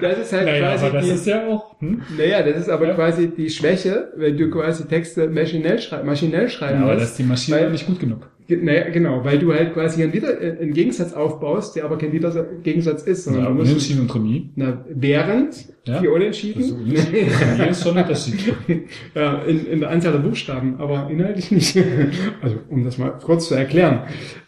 Das 0.00 0.18
ist 0.18 0.32
halt 0.32 0.44
Naja, 0.46 0.68
quasi 0.70 0.84
aber 0.86 0.94
das 0.98 1.04
die, 1.06 1.10
ist 1.10 1.26
ja 1.26 1.46
auch, 1.48 1.80
hm? 1.80 2.02
Naja, 2.16 2.42
das 2.44 2.56
ist 2.60 2.68
aber 2.68 2.86
Ja. 2.86 2.94
quasi 2.94 3.28
die 3.36 3.50
Schwäche, 3.50 4.12
wenn 4.16 4.36
du 4.36 4.48
quasi 4.48 4.86
Texte 4.86 5.28
maschinell, 5.28 5.80
schrei 5.80 6.04
maschinell 6.04 6.48
schreiben 6.48 6.78
Ja, 6.78 6.84
aber 6.84 6.92
musst. 6.94 7.02
das 7.02 7.10
ist 7.10 7.18
die 7.18 7.24
Maschine 7.24 7.56
weil- 7.62 7.70
nicht 7.72 7.86
gut 7.86 7.98
genug. 7.98 8.28
Naja, 8.48 8.90
genau, 8.90 9.24
weil 9.24 9.38
du 9.38 9.52
halt 9.52 9.74
quasi 9.74 10.02
einen, 10.02 10.12
Wider 10.12 10.40
äh, 10.40 10.58
einen 10.60 10.72
Gegensatz 10.72 11.12
aufbaust, 11.12 11.74
der 11.74 11.84
aber 11.84 11.98
kein 11.98 12.12
Wider 12.12 12.46
Gegensatz 12.62 13.02
ist, 13.02 13.24
sondern 13.24 13.42
Ja, 13.42 13.48
du 13.48 13.54
musst, 13.56 13.70
Unentschieden 13.70 14.00
und 14.02 14.14
Remis. 14.14 14.42
na, 14.54 14.84
während, 14.88 15.54
Ja. 15.84 15.98
vier 16.00 16.10
Also 16.10 16.14
Unentschieden, 16.14 16.62
Unentschieden 16.72 17.28
und 17.28 17.60
Remis 17.60 17.86
ein 17.86 17.96
Unterschied. 17.98 18.54
ja, 19.14 19.38
in, 19.42 19.66
in 19.66 19.80
der 19.80 19.90
Anzahl 19.90 20.12
der 20.12 20.20
Buchstaben, 20.20 20.76
aber 20.78 21.08
inhaltlich 21.10 21.50
nicht. 21.50 21.76
also, 22.42 22.56
um 22.68 22.84
das 22.84 22.98
mal 22.98 23.10
kurz 23.22 23.48
zu 23.48 23.54
erklären. 23.54 24.02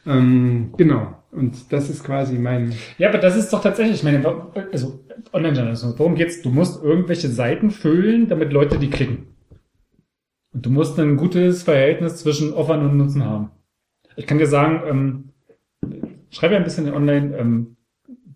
Ähm, 0.07 0.73
genau. 0.77 1.15
Und 1.31 1.73
das 1.73 1.91
ist 1.91 2.05
quasi 2.05 2.39
mein, 2.39 2.73
Ja, 2.99 3.09
aber 3.09 3.19
das 3.19 3.37
ist 3.37 3.53
doch 3.53 3.63
tatsächlich, 3.63 3.97
ich 3.97 4.03
meine, 4.05 4.25
also 4.73 5.01
Online-Journalismus, 5.33 5.95
worum 5.99 6.15
geht's? 6.15 6.41
Du 6.41 6.51
musst 6.51 6.83
irgendwelche 6.83 7.29
Seiten 7.29 7.71
füllen, 7.71 8.29
damit 8.29 8.53
Leute 8.53 8.79
die 8.79 8.89
klicken. 8.91 9.27
Und 10.55 10.65
du 10.65 10.71
musst 10.71 10.99
ein 10.99 11.17
gutes 11.17 11.65
Verhältnis 11.65 12.17
zwischen 12.17 12.55
Aufwand 12.55 12.83
und 12.83 12.97
Nutzen 12.97 13.25
haben. 13.25 13.51
Ich 14.19 14.27
kann 14.27 14.39
dir 14.39 14.47
sagen, 14.47 14.83
ähm, 14.89 15.25
schreibe 16.31 16.57
ein 16.57 16.65
bisschen 16.65 16.93
online, 16.93 17.37
ähm, 17.39 17.77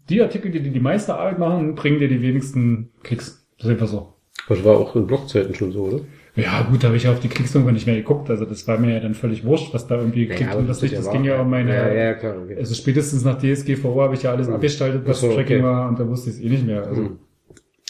die 0.09 0.23
Artikel, 0.23 0.51
die 0.51 0.61
dir 0.61 0.71
die 0.71 0.81
meiste 0.81 1.15
Arbeit 1.15 1.39
machen, 1.39 1.75
bringen 1.75 1.99
dir 1.99 2.09
die 2.09 2.23
wenigsten 2.23 2.91
Klicks. 3.03 3.47
Das 3.59 3.67
ist 3.67 3.73
einfach 3.73 3.89
so. 3.89 4.15
Das 4.49 4.65
war 4.65 4.77
auch 4.77 4.97
in 4.97 5.07
Blogzeiten 5.07 5.55
schon 5.55 5.73
so, 5.73 5.83
oder? 5.85 6.01
Ja, 6.35 6.63
gut, 6.63 6.83
da 6.83 6.89
habe 6.89 6.97
ich 6.97 7.03
ja 7.05 7.13
auf 7.13 7.21
die 7.21 7.29
Klicks 7.29 7.55
irgendwann 7.55 7.75
nicht 7.75 7.87
mehr 7.87 7.97
geguckt. 7.97 8.31
Also 8.31 8.45
das 8.45 8.67
war 8.67 8.79
mir 8.79 8.95
ja 8.95 9.01
dann 9.01 9.15
völlig 9.15 9.45
wurscht, 9.45 9.75
was 9.75 9.87
da 9.87 9.97
irgendwie 9.99 10.27
geklickt 10.27 10.55
und 10.55 10.69
was 10.69 10.81
nicht. 10.83 10.97
Das 10.97 11.11
ging 11.11 11.25
ja 11.25 11.41
um 11.41 11.51
meine, 11.51 11.75
Ja, 11.75 11.93
ja, 11.93 12.15
klar. 12.15 12.37
Okay. 12.43 12.57
also 12.57 12.75
spätestens 12.75 13.25
nach 13.25 13.39
DSGVO 13.39 14.01
habe 14.03 14.15
ich 14.15 14.23
ja 14.23 14.31
alles 14.33 14.49
Mhm. 14.49 14.55
abgestaltet, 14.55 15.03
was 15.07 15.21
so, 15.21 15.33
Tracking 15.33 15.59
okay. 15.59 15.65
war 15.65 15.89
und 15.89 15.99
da 15.99 16.09
wusste 16.09 16.31
ich 16.31 16.37
es 16.37 16.43
eh 16.43 16.49
nicht 16.49 16.67
mehr. 16.67 16.85
Also 16.87 17.03
Mhm. 17.03 17.19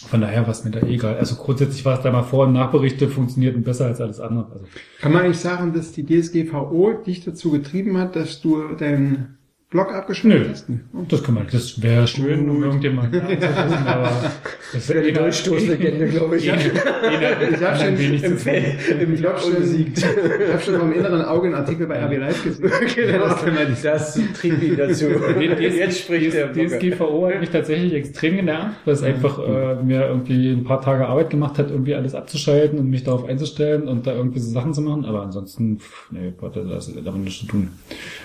Von 0.09 0.20
daher 0.20 0.42
war 0.42 0.50
es 0.50 0.64
mir 0.64 0.70
da 0.70 0.80
eh 0.80 0.94
egal. 0.94 1.16
Also 1.16 1.36
grundsätzlich 1.36 1.84
war 1.84 1.96
es 1.96 2.03
da 2.03 2.11
mal 2.11 2.22
Vor- 2.22 2.46
und 2.46 2.53
Nachberichte 2.53 3.09
funktionierten 3.09 3.62
besser 3.62 3.86
als 3.86 4.00
alles 4.00 4.20
andere. 4.20 4.53
Also 4.53 4.66
kann 5.00 5.12
man 5.12 5.22
eigentlich 5.22 5.38
sagen, 5.38 5.72
dass 5.72 5.92
die 5.92 6.05
DSGVO 6.05 6.92
dich 7.07 7.24
dazu 7.24 7.50
getrieben 7.50 7.96
hat, 7.98 8.16
dass 8.16 8.40
du 8.40 8.74
deinen 8.74 9.38
Blog 9.72 9.94
abgeschaltet 9.94 10.42
Nö. 10.42 10.50
hast? 10.50 10.66
das 11.10 11.22
kann 11.24 11.34
man, 11.34 11.46
das 11.50 11.82
wäre 11.82 12.06
schön, 12.06 12.48
um 12.48 12.62
irgendjemand 12.62 13.14
anzurufen, 13.14 13.86
aber 13.86 14.30
das 14.72 14.88
Wieder 14.88 15.02
die 15.02 15.12
Durchstoßlegende, 15.12 16.08
glaube 16.08 16.36
ich. 16.36 16.52
Ich 17.52 17.62
habe 17.62 17.78
schon 17.78 17.98
wenig 17.98 18.22
zu 18.22 18.50
im, 18.50 19.00
im 19.00 19.16
Blog 19.16 19.38
schon, 19.40 19.54
ich 19.62 20.04
habe 20.04 20.62
schon 20.62 20.78
vom 20.78 20.92
inneren 20.92 21.22
Auge 21.22 21.46
einen 21.46 21.54
Artikel 21.54 21.86
bei 21.86 22.04
RB 22.04 22.18
Live 22.18 22.44
gesehen. 22.44 22.70
Das 23.22 23.44
man 23.44 23.70
nicht 23.70 23.84
Das 23.84 24.18
trieb 24.38 24.62
ihn 24.62 24.76
dazu. 24.76 25.06
Jetzt 25.58 26.00
spricht 26.00 26.34
der. 26.34 26.52
DSGVO 26.52 27.28
hat 27.28 27.40
mich 27.40 27.50
tatsächlich 27.50 27.94
extrem 27.94 28.36
genervt, 28.36 28.76
weil 28.84 28.94
es 28.94 29.02
einfach 29.02 29.38
äh, 29.38 29.82
mir 29.82 30.06
irgendwie 30.06 30.52
ein 30.52 30.64
paar 30.64 30.80
Tage 30.80 31.06
Arbeit 31.06 31.30
gemacht 31.30 31.58
hat, 31.58 31.70
irgendwie 31.70 31.94
alles 31.94 32.14
abzuschalten 32.14 32.78
und 32.78 32.90
mich 32.90 33.04
darauf 33.04 33.24
einzustellen 33.24 33.88
und 33.88 34.06
da 34.06 34.14
irgendwie 34.14 34.40
so 34.40 34.50
Sachen 34.50 34.74
zu 34.74 34.82
machen. 34.82 35.04
Aber 35.04 35.22
ansonsten, 35.22 35.78
pff, 35.78 36.10
nee, 36.10 36.32
Gott, 36.38 36.56
das 36.56 36.88
hat 36.88 36.94
damit 37.04 37.24
nichts 37.24 37.40
zu 37.40 37.46
tun. 37.46 37.70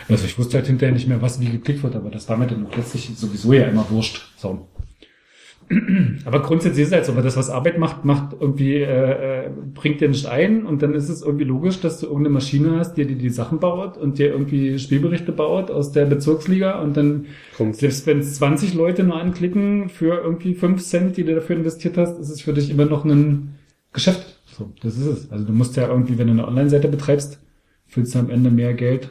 Also 0.09 0.25
ich 0.25 0.37
wusste 0.37 0.57
halt 0.57 0.67
hinterher 0.67 0.93
nicht 0.93 1.07
mehr, 1.07 1.21
was 1.21 1.36
wie 1.39 1.49
geklickt 1.49 1.83
wird, 1.83 1.95
aber 1.95 2.09
das 2.09 2.27
war 2.29 2.38
mir 2.38 2.47
dann 2.47 2.65
auch 2.65 2.75
letztlich 2.75 3.09
sowieso 3.15 3.53
ja 3.53 3.65
immer 3.65 3.89
wurscht. 3.89 4.21
So. 4.38 4.67
Aber 6.25 6.41
grundsätzlich 6.41 6.83
ist 6.83 6.89
es 6.89 6.93
halt 6.93 7.05
so, 7.05 7.15
weil 7.15 7.23
das, 7.23 7.35
was 7.35 7.49
Arbeit 7.49 7.77
macht, 7.77 8.05
macht 8.05 8.35
irgendwie, 8.39 8.75
äh, 8.75 9.47
äh, 9.47 9.49
bringt 9.73 9.99
dir 9.99 10.07
nicht 10.07 10.25
ein 10.25 10.65
und 10.65 10.81
dann 10.81 10.93
ist 10.93 11.09
es 11.09 11.21
irgendwie 11.21 11.43
logisch, 11.43 11.81
dass 11.81 11.99
du 11.99 12.05
irgendeine 12.05 12.35
Maschine 12.35 12.79
hast, 12.79 12.93
die 12.93 13.05
dir 13.05 13.17
die 13.17 13.29
Sachen 13.29 13.59
baut 13.59 13.97
und 13.97 14.17
dir 14.17 14.29
irgendwie 14.29 14.79
Spielberichte 14.79 15.33
baut 15.33 15.69
aus 15.69 15.91
der 15.91 16.05
Bezirksliga 16.05 16.79
und 16.79 16.95
dann, 16.95 17.25
Kommt. 17.57 17.75
selbst 17.75 18.07
wenn 18.07 18.19
es 18.19 18.35
20 18.35 18.75
Leute 18.75 19.03
nur 19.03 19.19
anklicken 19.19 19.89
für 19.89 20.21
irgendwie 20.23 20.53
5 20.53 20.81
Cent, 20.81 21.17
die 21.17 21.25
du 21.25 21.35
dafür 21.35 21.57
investiert 21.57 21.97
hast, 21.97 22.17
ist 22.17 22.29
es 22.29 22.41
für 22.41 22.53
dich 22.53 22.69
immer 22.69 22.85
noch 22.85 23.03
ein 23.03 23.55
Geschäft. 23.91 24.39
So, 24.45 24.71
das 24.81 24.97
ist 24.97 25.05
es. 25.05 25.31
Also 25.31 25.43
du 25.43 25.51
musst 25.51 25.75
ja 25.75 25.88
irgendwie, 25.88 26.17
wenn 26.17 26.27
du 26.27 26.33
eine 26.33 26.47
Online-Seite 26.47 26.88
betreibst, 26.88 27.39
willst 27.93 28.15
du 28.15 28.19
am 28.19 28.29
Ende 28.29 28.51
mehr 28.51 28.73
Geld 28.73 29.09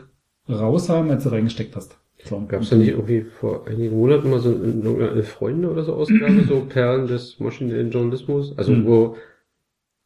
raushaben, 0.48 1.10
als 1.10 1.24
du 1.24 1.30
reingesteckt 1.30 1.76
hast. 1.76 1.98
So. 2.24 2.44
Gab 2.48 2.62
es 2.62 2.70
da 2.70 2.76
nicht 2.76 2.88
irgendwie 2.88 3.22
vor 3.22 3.66
einigen 3.68 3.96
Monaten 3.96 4.30
mal 4.30 4.40
so 4.40 4.48
eine, 4.50 5.22
Freunde 5.22 5.70
oder 5.70 5.84
so 5.84 5.94
Ausgabe, 5.94 6.42
so 6.48 6.60
Perlen 6.68 7.06
des 7.06 7.38
maschinellen 7.38 7.90
Journalismus? 7.90 8.56
Also 8.58 8.72
Mhm. 8.72 8.86
wo 8.86 9.16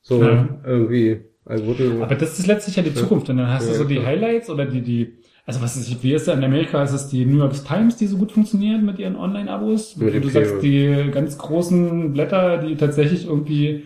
so 0.03 0.23
Ja. 0.23 0.61
irgendwie 0.67 1.21
Algorithmen. 1.45 2.03
Aber 2.03 2.15
das 2.15 2.39
ist 2.39 2.47
letztlich 2.47 2.77
ja 2.77 2.83
die 2.83 2.95
Zukunft. 2.95 3.29
Und 3.31 3.39
dann 3.39 3.49
hast 3.49 3.67
du 3.69 3.73
Ja, 3.73 3.79
so 3.79 3.85
die 3.85 3.95
klar. 3.97 4.07
Highlights 4.07 4.51
oder 4.51 4.67
die, 4.67 4.83
die, 4.83 5.19
also 5.47 5.61
was 5.63 5.77
ist, 5.77 6.03
wie 6.03 6.13
ist 6.13 6.29
da 6.29 6.35
in 6.35 6.45
Amerika? 6.45 6.83
Ist 6.83 6.93
es 6.93 7.09
die 7.09 7.25
New 7.25 7.39
York 7.39 7.55
Times, 7.65 7.97
die 7.97 8.07
so 8.07 8.17
gut 8.19 8.33
funktionieren 8.33 8.85
mit 8.85 8.99
ihren 8.99 9.17
Online-Abos? 9.17 10.01
Wo 10.01 10.07
du 10.07 10.29
sagst, 10.29 10.63
die 10.63 11.11
ganz 11.13 11.39
großen 11.39 12.13
Blätter, 12.13 12.59
die 12.59 12.77
tatsächlich 12.77 13.27
irgendwie 13.27 13.85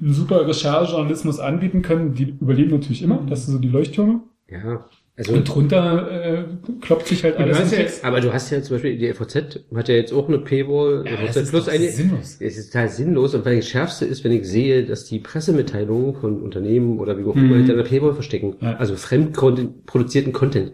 einen 0.00 0.12
super 0.12 0.46
Recherchejournalismus 0.46 1.40
anbieten 1.40 1.82
können, 1.82 2.14
die 2.14 2.36
überleben 2.40 2.70
natürlich 2.70 3.02
immer. 3.02 3.24
Das 3.28 3.44
sind 3.46 3.54
so 3.54 3.60
die 3.60 3.68
Leuchttürme. 3.68 4.20
ja, 4.48 4.86
also 5.18 5.32
Und 5.34 5.44
drunter 5.48 6.10
äh, 6.10 6.44
kloppt 6.80 7.08
sich 7.08 7.24
halt 7.24 7.34
Du 7.38 7.42
alles 7.42 7.70
ja 7.76 7.84
aber 8.02 8.20
du 8.20 8.32
hast 8.32 8.50
ja 8.50 8.62
zum 8.62 8.76
Beispiel 8.76 8.96
die 8.96 9.12
FOZ 9.12 9.34
hat 9.74 9.88
ja 9.88 9.94
jetzt 9.96 10.12
auch 10.12 10.28
eine 10.28 10.38
Paywall, 10.38 11.04
Ja, 11.06 11.26
das 11.26 11.36
ist 11.36 11.50
plus 11.50 11.68
eine. 11.68 11.88
sinnlos. 11.88 12.36
Es 12.40 12.56
ist 12.56 12.72
total 12.72 12.88
sinnlos 12.88 13.34
und 13.34 13.44
weil 13.44 13.56
das 13.56 13.68
Schärfste 13.68 14.04
ist, 14.04 14.22
wenn 14.24 14.32
ich 14.32 14.44
sehe, 14.46 14.84
dass 14.84 15.04
die 15.06 15.18
Pressemitteilungen 15.18 16.14
von 16.14 16.40
Unternehmen 16.40 16.98
oder 17.00 17.18
wie 17.18 17.24
auch 17.24 17.34
immer 17.34 17.54
Mhm. 17.56 17.58
hinter 17.58 17.72
einer 17.74 17.82
Paywall 17.82 18.14
verstecken. 18.14 18.54
Ja. 18.60 18.76
Also 18.76 18.94
fremdproduzierten 18.96 20.32
Content. 20.32 20.72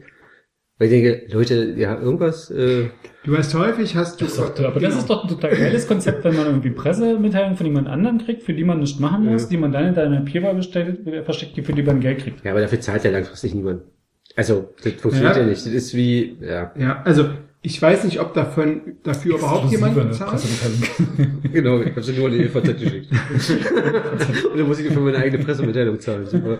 Weil 0.76 0.88
ich 0.88 1.02
denke, 1.02 1.32
Leute, 1.32 1.74
ja, 1.78 1.98
irgendwas, 2.00 2.50
äh, 2.50 2.86
Du 3.24 3.38
hast 3.38 3.54
häufig, 3.54 3.94
hast 3.94 4.20
du... 4.20 4.24
Das 4.24 4.34
ist 4.36 4.40
doch, 4.58 4.64
aber 4.64 4.80
das 4.80 4.96
ist 4.96 5.08
doch 5.08 5.22
ein 5.22 5.28
total 5.30 5.56
geiles 5.56 5.86
Konzept, 5.86 6.24
wenn 6.24 6.34
man 6.34 6.46
irgendwie 6.46 6.70
Pressemitteilungen 6.70 7.56
von 7.56 7.64
jemand 7.66 7.86
anderem 7.88 8.18
kriegt, 8.18 8.42
für 8.42 8.52
die 8.52 8.64
man 8.64 8.80
nichts 8.80 8.98
machen 8.98 9.24
muss, 9.24 9.44
Ja. 9.44 9.48
die 9.50 9.56
man 9.56 9.70
dann 9.72 9.86
in 9.86 9.94
deiner 9.94 10.20
Paywall 10.22 10.60
versteckt, 11.24 11.56
die 11.56 11.62
für 11.62 11.72
die 11.72 11.82
man 11.84 12.00
Geld 12.00 12.18
kriegt. 12.18 12.44
ja, 12.44 12.50
aber 12.50 12.60
dafür 12.60 12.80
zahlt 12.80 13.04
ja 13.04 13.10
langfristig 13.12 13.54
niemand. 13.54 13.82
Also, 14.36 14.70
das 14.82 14.94
funktioniert 14.94 15.36
Ja. 15.36 15.42
ja, 15.42 15.48
nicht. 15.48 15.64
Das 15.64 15.72
ist 15.72 15.94
wie, 15.94 16.36
ja, 16.40 16.72
Ja, 16.76 17.02
also 17.04 17.26
ich 17.66 17.80
weiß 17.80 18.04
nicht, 18.04 18.20
ob 18.20 18.34
davon 18.34 18.82
dafür 19.04 19.38
überhaupt 19.38 19.70
jemand 19.70 19.96
Exklusive 19.96 20.24
bezahlt. 20.26 20.42
Pressemitteilung. 20.42 21.42
genau, 21.52 21.80
ich 21.80 21.90
habe 21.92 22.02
sie 22.02 22.12
nur 22.12 22.26
an 22.26 22.32
die 22.32 22.42
EVZ 22.42 22.78
geschickt. 22.78 23.10
Und 24.52 24.58
dann 24.58 24.68
muss 24.68 24.80
ich 24.80 24.92
für 24.92 25.00
meine 25.00 25.16
eigene 25.16 25.42
Pressemitteilung 25.42 25.98
zahlen. 25.98 26.26
Super. 26.26 26.58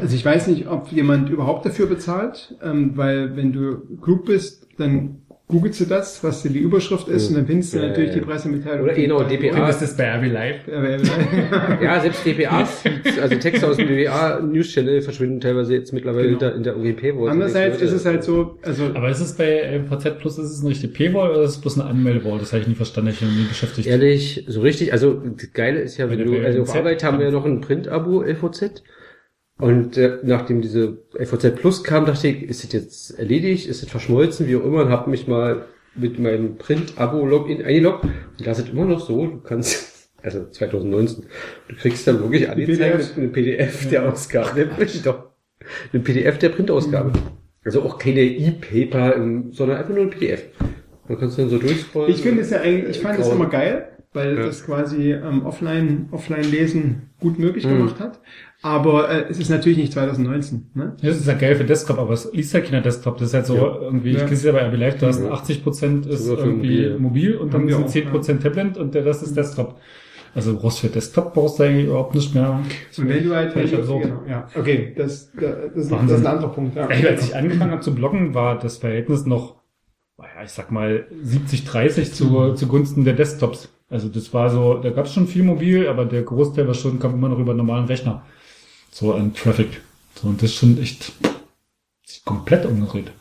Also 0.00 0.14
ich 0.14 0.24
weiß 0.24 0.46
nicht, 0.46 0.66
ob 0.66 0.90
jemand 0.92 1.28
überhaupt 1.28 1.66
dafür 1.66 1.86
bezahlt, 1.86 2.54
ähm, 2.62 2.92
weil 2.94 3.36
wenn 3.36 3.52
du 3.52 3.82
klug 4.00 4.24
bist, 4.24 4.66
dann 4.78 5.22
googelst 5.48 5.80
du 5.80 5.84
das, 5.84 6.24
was 6.24 6.42
die 6.42 6.58
Überschrift 6.58 7.06
ist, 7.08 7.28
und 7.28 7.36
dann 7.36 7.46
findest 7.46 7.72
du 7.74 7.78
Ja, 7.78 7.86
natürlich 7.88 8.10
die 8.10 8.20
Pressemitteilung. 8.20 8.82
Oder 8.84 8.96
eh 8.96 9.06
noch 9.06 9.22
Du 9.28 9.36
DPA. 9.36 9.54
findest 9.54 9.80
das 9.82 9.96
bei 9.96 10.12
RB 10.16 10.32
Live. 10.32 10.56
Ja, 10.66 11.82
Ja, 11.82 12.00
selbst 12.00 12.26
DPAs, 12.26 12.82
also 13.22 13.34
Texte 13.36 13.66
aus 13.68 13.76
dem 13.76 13.86
DPA 13.86 14.40
News 14.40 14.68
Channel 14.68 15.00
verschwinden 15.02 15.40
teilweise 15.40 15.74
jetzt 15.74 15.92
mittlerweile 15.92 16.28
Genau. 16.28 16.40
hinter, 16.40 16.54
in 16.56 16.62
der 16.64 16.76
UGP. 16.76 17.14
wo 17.14 17.26
Andererseits 17.28 17.80
ist 17.80 17.92
es 17.92 18.04
halt 18.04 18.24
so, 18.24 18.58
also 18.62 18.86
Aber 18.94 19.08
ist 19.08 19.20
es 19.20 19.34
bei 19.34 19.60
äh, 19.60 19.80
VZ 19.84 20.18
Plus, 20.18 20.36
ist 20.38 20.50
es 20.50 20.60
eine 20.62 20.70
richtige 20.70 20.92
Paywall 20.92 21.30
oder 21.30 21.42
ist 21.42 21.50
es 21.52 21.60
bloß 21.60 21.78
eine 21.78 21.88
Anmeldewall? 21.90 22.38
Das 22.40 22.52
habe 22.52 22.62
ich 22.62 22.68
nie 22.68 22.74
verstanden, 22.74 23.10
ich 23.10 23.20
habe 23.20 23.30
mich 23.30 23.42
nie 23.42 23.46
beschäftigt. 23.48 23.86
Ehrlich, 23.86 24.44
so 24.48 24.60
richtig, 24.62 24.92
also 24.92 25.14
das 25.14 25.52
Geile 25.52 25.80
ist 25.80 25.96
ja, 25.96 26.10
wenn 26.10 26.24
du, 26.24 26.40
also 26.44 26.62
auf 26.62 26.74
Arbeit 26.74 27.04
haben 27.04 27.18
wir 27.18 27.26
ja 27.26 27.30
noch 27.32 27.44
ein 27.44 27.60
Print-Abo 27.60 28.22
LVZ. 28.22 28.82
Und 29.58 29.96
äh, 29.96 30.18
nachdem 30.22 30.60
diese 30.60 30.98
LVZ 31.18 31.56
Plus 31.56 31.82
kam, 31.82 32.04
dachte 32.04 32.28
ich, 32.28 32.42
ist 32.42 32.62
das 32.64 32.72
jetzt 32.72 33.18
erledigt, 33.18 33.66
ist 33.68 33.82
das 33.82 33.90
verschmolzen, 33.90 34.46
wie 34.46 34.56
auch 34.56 34.64
immer, 34.64 34.82
und 34.82 34.90
habe 34.90 35.10
mich 35.10 35.26
mal 35.26 35.64
mit 35.94 36.18
meinem 36.18 36.56
Print-Abo-Login 36.58 37.62
eingeloggt. 37.64 38.04
Und 38.04 38.46
da 38.46 38.50
ist 38.52 38.58
es 38.58 38.68
immer 38.68 38.84
noch 38.84 39.00
so, 39.00 39.26
du 39.26 39.40
kannst 39.40 39.94
Also 40.22 40.44
2019. 40.50 41.24
Du 41.68 41.76
kriegst 41.76 42.06
dann 42.08 42.20
wirklich 42.20 42.50
angezeigt 42.50 42.96
PDF. 42.96 43.16
eine 43.16 43.28
PDF 43.28 43.88
der 43.88 44.12
Ausgabe. 44.12 44.68
Der 44.76 44.86
doch. 45.04 45.26
Ein 45.92 46.02
PDF 46.02 46.38
der 46.38 46.48
Printausgabe. 46.48 47.12
Also 47.64 47.82
auch 47.82 47.96
keine 47.98 48.22
E-Paper, 48.22 49.14
im- 49.14 49.52
sondern 49.52 49.78
einfach 49.78 49.94
nur 49.94 50.02
ein 50.02 50.10
PDF. 50.10 50.42
Man 51.08 51.18
kannst 51.20 51.38
dann 51.38 51.48
so 51.48 51.58
durchscrollen. 51.58 52.10
Ich 52.10 52.22
finde 52.22 52.42
es 52.42 52.50
ja 52.50 52.60
eigentlich, 52.60 52.96
ich 52.96 53.02
fand 53.02 53.20
es 53.20 53.28
immer 53.28 53.48
geil, 53.48 53.88
weil 54.16 54.36
Ja. 54.36 54.46
das 54.46 54.64
quasi 54.66 55.12
ähm, 55.12 55.46
offline, 55.46 56.08
offline 56.10 56.42
lesen 56.42 57.10
gut 57.20 57.38
möglich 57.38 57.64
Mhm. 57.66 57.78
gemacht 57.78 58.00
hat. 58.00 58.20
Aber 58.62 59.08
äh, 59.10 59.26
es 59.30 59.38
ist 59.38 59.50
natürlich 59.50 59.78
nicht 59.78 59.92
2019. 59.92 60.70
Ne? 60.74 60.96
Das 61.00 61.16
ist 61.18 61.28
ja 61.28 61.34
geil 61.34 61.54
für 61.54 61.64
Desktop, 61.64 61.98
aber 61.98 62.14
es 62.14 62.28
liest 62.32 62.52
ja 62.54 62.60
keiner 62.60 62.80
Desktop. 62.80 63.18
Das 63.18 63.28
ist 63.28 63.34
halt 63.34 63.46
so 63.46 63.54
Ja. 63.56 63.78
irgendwie, 63.82 64.10
Ja. 64.10 64.16
ich 64.16 64.22
kenne 64.24 64.34
es 64.34 64.42
ja 64.42 64.50
bei 64.52 64.66
RB 64.66 64.76
Live, 64.76 64.98
du 64.98 65.06
hast 65.06 65.22
Ja. 65.22 65.30
80% 65.30 66.06
ist 66.06 66.24
Sogar 66.24 66.42
für 66.44 66.50
irgendwie 66.50 66.88
mobil. 66.88 66.98
mobil, 66.98 67.36
und 67.36 67.54
dann 67.54 67.68
sind 67.68 67.84
auch, 67.84 67.88
10% 67.88 68.42
Tablet 68.42 68.76
und 68.78 68.94
der 68.94 69.04
Rest 69.04 69.22
ist 69.22 69.36
Desktop. 69.36 69.78
Also 70.34 70.52
du 70.52 70.58
brauchst 70.58 70.80
für 70.80 70.88
Desktop 70.88 71.32
brauchst 71.32 71.58
du 71.58 71.62
eigentlich 71.62 71.86
überhaupt 71.86 72.14
nicht 72.14 72.34
mehr. 72.34 72.60
Und 72.98 73.08
wenn 73.08 73.24
du 73.24 73.34
halt, 73.34 73.54
wenn 73.56 73.70
du, 73.70 73.76
absurd. 73.78 74.02
genau, 74.02 74.22
ja, 74.28 74.46
okay, 74.54 74.92
das, 74.96 75.30
das, 75.32 75.40
das, 75.74 75.84
ist, 75.86 75.90
Wahnsinn. 75.90 76.08
das 76.08 76.18
ist 76.20 76.26
ein 76.26 76.32
anderer 76.34 76.52
Punkt. 76.52 76.76
Ja. 76.76 76.86
Ey, 76.88 77.06
als 77.08 77.24
ich 77.28 77.34
angefangen 77.36 77.70
habe 77.70 77.80
zu 77.80 77.94
bloggen, 77.94 78.34
war 78.34 78.58
das 78.58 78.76
Verhältnis 78.78 79.24
noch, 79.24 79.56
naja, 80.18 80.42
ich 80.44 80.50
sag 80.50 80.70
mal 80.70 81.06
70-30 81.24 82.12
zu, 82.12 82.52
zugunsten 82.54 83.04
der 83.04 83.14
Desktops. 83.14 83.72
Also 83.88 84.08
das 84.08 84.32
war 84.34 84.50
so, 84.50 84.74
da 84.74 84.90
gab 84.90 85.06
es 85.06 85.14
schon 85.14 85.28
viel 85.28 85.42
mobil, 85.44 85.86
aber 85.88 86.04
der 86.06 86.22
Großteil 86.22 86.66
war 86.66 86.74
schon, 86.74 86.98
kam 86.98 87.14
immer 87.14 87.28
noch 87.28 87.38
über 87.38 87.52
einen 87.52 87.58
normalen 87.58 87.86
Rechner. 87.86 88.24
So 88.90 89.14
an 89.14 89.32
Traffic. 89.34 89.80
So, 90.14 90.28
und 90.28 90.42
das 90.42 90.50
ist 90.50 90.56
schon 90.56 90.80
echt 90.80 91.12
sich 92.04 92.24
komplett 92.24 92.64
umgedreht. 92.66 93.12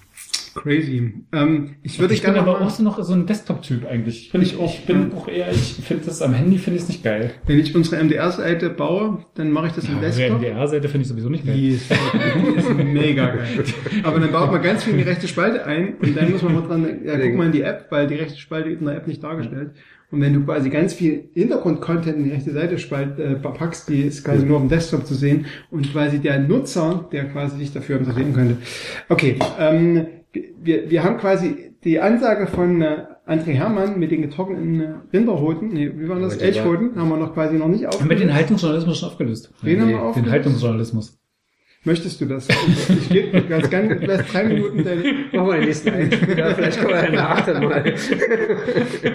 Crazy. 0.56 1.14
Ähm, 1.34 1.76
ich 1.84 2.00
würde 2.00 2.14
ich 2.14 2.22
bin 2.22 2.34
gerne 2.34 2.48
aber 2.50 2.62
auch 2.62 2.70
so 2.70 2.82
noch 2.82 3.04
so 3.04 3.12
ein 3.14 3.26
Desktop-Typ 3.26 3.86
eigentlich. 3.86 4.28
Ich 4.28 4.32
bin, 4.32 4.42
Ich 4.42 4.58
auch, 4.58 4.74
ich 4.74 4.86
bin 4.86 5.12
ja. 5.12 5.18
auch 5.18 5.28
eher, 5.28 5.52
ich 5.52 5.74
finde 5.86 6.06
das 6.06 6.22
am 6.22 6.34
Handy 6.34 6.58
finde 6.58 6.78
ich 6.78 6.84
es 6.84 6.88
nicht 6.88 7.04
geil. 7.04 7.32
wenn 7.46 7.60
ich 7.60 7.76
unsere 7.76 8.02
MDR-Seite 8.02 8.70
baue, 8.70 9.26
dann 9.36 9.52
mache 9.52 9.68
ich 9.68 9.74
das 9.74 9.84
im 9.84 9.96
Ja, 9.96 10.00
die 10.00 10.06
Desktop. 10.06 10.38
NDR-Seite 10.38 10.88
finde 10.88 11.02
ich 11.04 11.08
sowieso 11.10 11.28
nicht 11.30 11.46
geil. 11.46 11.56
Die 11.58 11.70
ist, 11.72 11.92
die 11.92 12.58
ist 12.58 12.70
mega 12.74 13.36
geil. 13.36 13.66
Aber 14.04 14.20
dann 14.22 14.32
baut 14.32 14.50
man 14.50 14.62
ganz 14.62 14.86
viel 14.86 14.94
in 14.94 15.00
die 15.00 15.04
rechte 15.04 15.28
Spalte 15.28 15.66
ein 15.66 15.96
und 15.98 16.16
dann 16.16 16.32
muss 16.32 16.42
man 16.42 16.54
mal 16.54 16.62
dran, 16.62 17.02
ja, 17.04 17.18
guck 17.18 17.36
mal 17.36 17.48
in 17.48 17.52
die 17.52 17.62
App, 17.62 17.88
weil 17.90 18.08
die 18.08 18.16
rechte 18.16 18.40
Spalte 18.40 18.70
ist 18.70 18.80
in 18.80 18.86
der 18.86 18.96
App 18.96 19.08
nicht 19.08 19.22
dargestellt. 19.22 19.72
Und 20.12 20.22
wenn 20.22 20.34
du 20.34 20.44
quasi 20.46 20.70
ganz 20.70 20.94
viel 20.94 21.30
Hintergrund-Content 21.34 22.18
in 22.18 22.24
die 22.26 22.32
rechte 22.32 22.52
Seite 22.52 22.78
spalt, 22.78 23.20
äh, 23.20 23.36
packst, 23.36 23.90
die 23.90 24.02
ist 24.02 24.24
quasi 24.24 24.46
nur 24.46 24.58
auf 24.58 24.64
dem 24.64 24.70
Desktop 24.70 25.06
zu 25.06 25.16
sehen 25.16 25.46
und 25.72 25.92
quasi 25.92 26.20
der 26.20 26.40
Nutzer, 26.40 27.08
der 27.12 27.26
quasi 27.26 27.58
sich 27.58 27.74
dafür 27.74 27.98
interessieren 28.00 28.34
könnte. 28.34 28.58
Okay, 29.10 29.38
ähm, 29.60 30.08
wir, 30.62 30.90
wir 30.90 31.04
haben 31.04 31.18
quasi 31.18 31.72
die 31.84 32.00
Ansage 32.00 32.48
von 32.48 32.82
äh, 32.82 33.06
André 33.28 33.54
Hermann 33.54 34.00
mit 34.00 34.12
den 34.12 34.22
getrockneten 34.22 34.82
äh, 34.82 34.94
Rinderhoden, 35.14 35.70
nee, 35.70 35.92
wie 35.96 36.08
waren 36.08 36.22
das? 36.22 36.38
Elchhoden, 36.38 36.96
haben 36.96 37.10
wir 37.10 37.18
noch 37.18 37.34
quasi 37.34 37.56
noch 37.56 37.68
nicht 37.68 37.86
Haben 37.86 37.94
wir 37.94 38.00
den 38.02 38.10
aufgelöst. 38.10 38.34
Haltungsjournalismus 38.34 39.00
schon 39.00 39.10
aufgelöst? 39.10 39.54
Den 39.64 39.82
haben 39.82 39.88
wir 39.88 39.96
Den 39.96 40.04
aufgelöst? 40.04 40.32
Haltungsjournalismus. 40.32 41.18
Möchtest 41.86 42.20
du 42.20 42.26
das? 42.26 42.48
Ich 42.90 43.10
gebe 43.10 43.42
ganz 43.44 43.70
gerne 43.70 43.96
vielleicht 43.98 44.34
drei 44.34 44.44
Minuten 44.46 44.84
deine, 44.84 45.04
Machen 45.32 45.48
wir 45.48 45.54
den 45.58 45.66
nächsten 45.66 45.90
Einspieler. 45.90 46.56
Vielleicht 46.56 46.80
können 46.80 46.90
wir 46.94 47.02
danach 47.04 47.46
dann 47.46 47.64
mal 47.64 47.94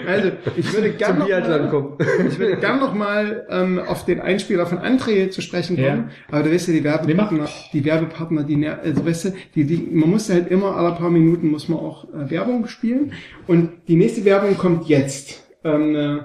Also, 0.07 0.31
ich 0.55 0.73
würde 0.73 0.91
gerne 0.91 1.19
noch, 1.19 1.27
mal- 1.27 1.69
kommen. 1.69 1.97
ich 2.29 2.39
würde 2.39 2.55
gern 2.57 2.79
noch 2.79 2.93
mal 2.93 3.45
ähm, 3.49 3.79
auf 3.79 4.05
den 4.05 4.21
Einspieler 4.21 4.65
von 4.65 4.79
André 4.79 5.29
zu 5.29 5.41
sprechen 5.41 5.75
kommen. 5.75 6.09
Ja. 6.09 6.09
Aber 6.29 6.43
du 6.43 6.53
weißt 6.53 6.69
ja, 6.69 6.73
die 6.75 6.83
Werbepartner, 6.85 7.49
die 7.73 7.83
Werbepartner, 7.83 8.43
die, 8.43 8.65
also 8.67 9.05
weißt 9.05 9.25
du, 9.25 9.33
die, 9.55 9.65
die, 9.65 9.77
man 9.91 10.09
muss 10.09 10.29
halt 10.29 10.49
immer 10.49 10.77
alle 10.77 10.95
paar 10.95 11.09
Minuten 11.09 11.49
muss 11.51 11.67
man 11.67 11.79
auch 11.79 12.05
äh, 12.13 12.29
Werbung 12.29 12.67
spielen. 12.67 13.11
Und 13.47 13.69
die 13.89 13.97
nächste 13.97 14.23
Werbung 14.23 14.55
kommt 14.57 14.87
jetzt 14.87 15.45
ähm, 15.65 15.95
äh, 15.95 16.17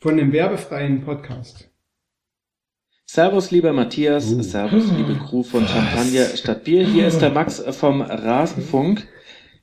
von 0.00 0.18
dem 0.18 0.32
werbefreien 0.32 1.00
Podcast. 1.02 1.71
Servus, 3.14 3.50
lieber 3.50 3.74
Matthias. 3.74 4.30
Servus, 4.30 4.84
liebe 4.96 5.16
Crew 5.16 5.42
von 5.42 5.68
Champagner 5.68 6.34
statt 6.34 6.64
Bier. 6.64 6.82
Hier 6.86 7.06
ist 7.06 7.18
der 7.20 7.28
Max 7.34 7.62
vom 7.72 8.00
Rasenfunk. 8.00 9.06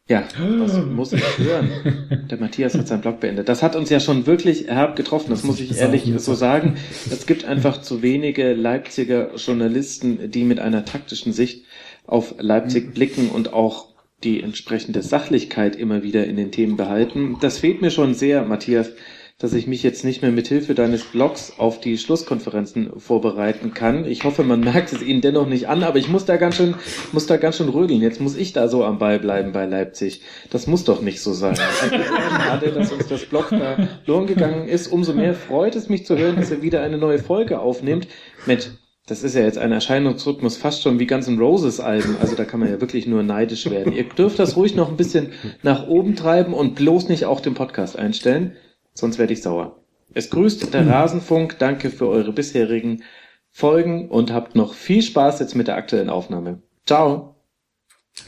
Ja, 0.08 0.24
was 0.60 0.78
muss 0.86 1.14
ich 1.14 1.24
hören? 1.39 2.28
Der 2.30 2.38
Matthias 2.38 2.76
hat 2.76 2.88
seinen 2.88 3.02
Blog 3.02 3.22
beendet. 3.22 3.50
Das 3.50 3.64
hat 3.64 3.76
uns 3.76 3.89
ja 3.89 4.00
schon 4.00 4.28
wirklich 4.28 4.68
herb 4.68 4.95
getroffen, 4.95 5.32
das 5.32 5.43
muss 5.43 5.60
ich 5.60 5.76
ehrlich 5.76 6.14
so 6.18 6.36
sagen. 6.36 6.76
Es 7.10 7.26
gibt 7.26 7.43
einfach 7.43 7.82
zu 7.82 8.04
wenige 8.04 8.54
Leipziger 8.54 9.34
Journalisten, 9.36 10.30
die 10.30 10.43
mit 10.43 10.60
einer 10.60 10.86
taktischen 10.86 11.34
Sicht 11.34 11.66
auf 12.06 12.36
Leipzig 12.38 12.93
blicken 12.93 13.30
und 13.30 13.52
auch 13.52 13.88
die 14.24 14.43
entsprechende 14.43 15.02
Sachlichkeit 15.02 15.76
immer 15.76 16.04
wieder 16.04 16.28
in 16.28 16.36
den 16.36 16.52
Themen 16.52 16.78
behalten. 16.78 17.38
Das 17.41 17.58
fehlt 17.58 17.82
mir 17.82 17.89
schon 17.89 18.14
sehr, 18.14 18.45
Matthias, 18.45 18.91
dass 19.39 19.53
ich 19.53 19.67
mich 19.67 19.83
jetzt 19.83 20.03
nicht 20.03 20.21
mehr 20.21 20.31
mit 20.31 20.49
Hilfe 20.49 20.75
deines 20.75 21.05
Blogs 21.05 21.53
auf 21.57 21.79
die 21.79 21.97
Schlusskonferenzen 21.97 22.99
vorbereiten 22.99 23.73
kann. 23.73 24.03
Ich 24.03 24.25
hoffe, 24.25 24.43
man 24.43 24.59
merkt 24.65 24.91
es 24.91 25.01
Ihnen 25.01 25.21
dennoch 25.21 25.47
nicht 25.47 25.69
an, 25.69 25.83
aber 25.83 25.97
ich 25.97 26.09
muss 26.09 26.25
da 26.25 26.35
ganz 26.35 26.55
schön, 26.55 26.75
muss 27.13 27.25
da 27.25 27.37
ganz 27.37 27.55
schön 27.55 27.69
rödeln. 27.69 28.01
Jetzt 28.01 28.19
muss 28.19 28.35
ich 28.35 28.51
da 28.51 28.67
so 28.67 28.83
am 28.83 28.99
Ball 28.99 29.17
bleiben 29.17 29.53
bei 29.53 29.65
Leipzig. 29.65 30.21
Das 30.49 30.67
muss 30.67 30.83
doch 30.83 31.01
nicht 31.01 31.21
so 31.21 31.31
sein. 31.31 31.55
Schade, 31.55 32.73
dass 32.73 32.91
uns 32.91 33.07
das 33.07 33.25
Blog 33.25 33.47
da 33.49 33.87
verloren 34.03 34.27
gegangen 34.27 34.67
ist. 34.67 34.87
Umso 34.87 35.13
mehr 35.13 35.33
freut 35.33 35.77
es 35.77 35.87
mich 35.87 36.05
zu 36.05 36.17
hören, 36.17 36.35
dass 36.35 36.51
er 36.51 36.61
wieder 36.61 36.81
eine 36.81 36.97
neue 36.97 37.19
Folge 37.19 37.59
aufnimmt. 37.59 38.09
Mensch, 38.45 38.67
das 39.07 39.23
ist 39.23 39.35
ja 39.35 39.41
jetzt 39.41 39.57
ein 39.57 39.71
Erscheinungsrhythmus 39.71 40.57
fast 40.57 40.83
schon 40.83 40.99
wie 40.99 41.07
Guns 41.07 41.29
N' 41.29 41.39
Roses 41.39 41.79
Alben. 41.79 42.17
Also 42.19 42.35
da 42.35 42.43
kann 42.43 42.59
man 42.59 42.69
ja 42.69 42.81
wirklich 42.81 43.07
nur 43.07 43.23
neidisch 43.23 43.69
werden. 43.69 43.93
Ihr 43.93 44.03
dürft 44.03 44.37
das 44.37 44.57
ruhig 44.57 44.75
noch 44.75 44.89
ein 44.89 44.97
bisschen 44.97 45.31
nach 45.63 45.87
oben 45.87 46.17
treiben 46.17 46.53
und 46.53 46.75
bloß 46.75 47.07
nicht 47.07 47.23
auch 47.23 47.39
den 47.39 47.53
Podcast 47.53 47.97
einstellen. 47.97 48.57
Sonst 49.00 49.18
werde 49.18 49.34
ich 49.34 49.41
sauer. 49.41 49.80
Es 50.14 50.30
grüßt 50.30 50.74
der 50.74 50.88
Rasenfunk. 50.88 51.58
Danke 51.60 51.89
für 51.89 52.08
eure 52.08 52.34
bisherigen 52.34 53.04
Folgen 53.52 54.10
und 54.10 54.34
habt 54.34 54.56
noch 54.56 54.74
viel 54.74 55.02
Spaß 55.02 55.39
jetzt 55.39 55.56
mit 55.56 55.68
der 55.68 55.76
aktuellen 55.76 56.10
Aufnahme. 56.10 56.62
Ciao. 56.86 57.36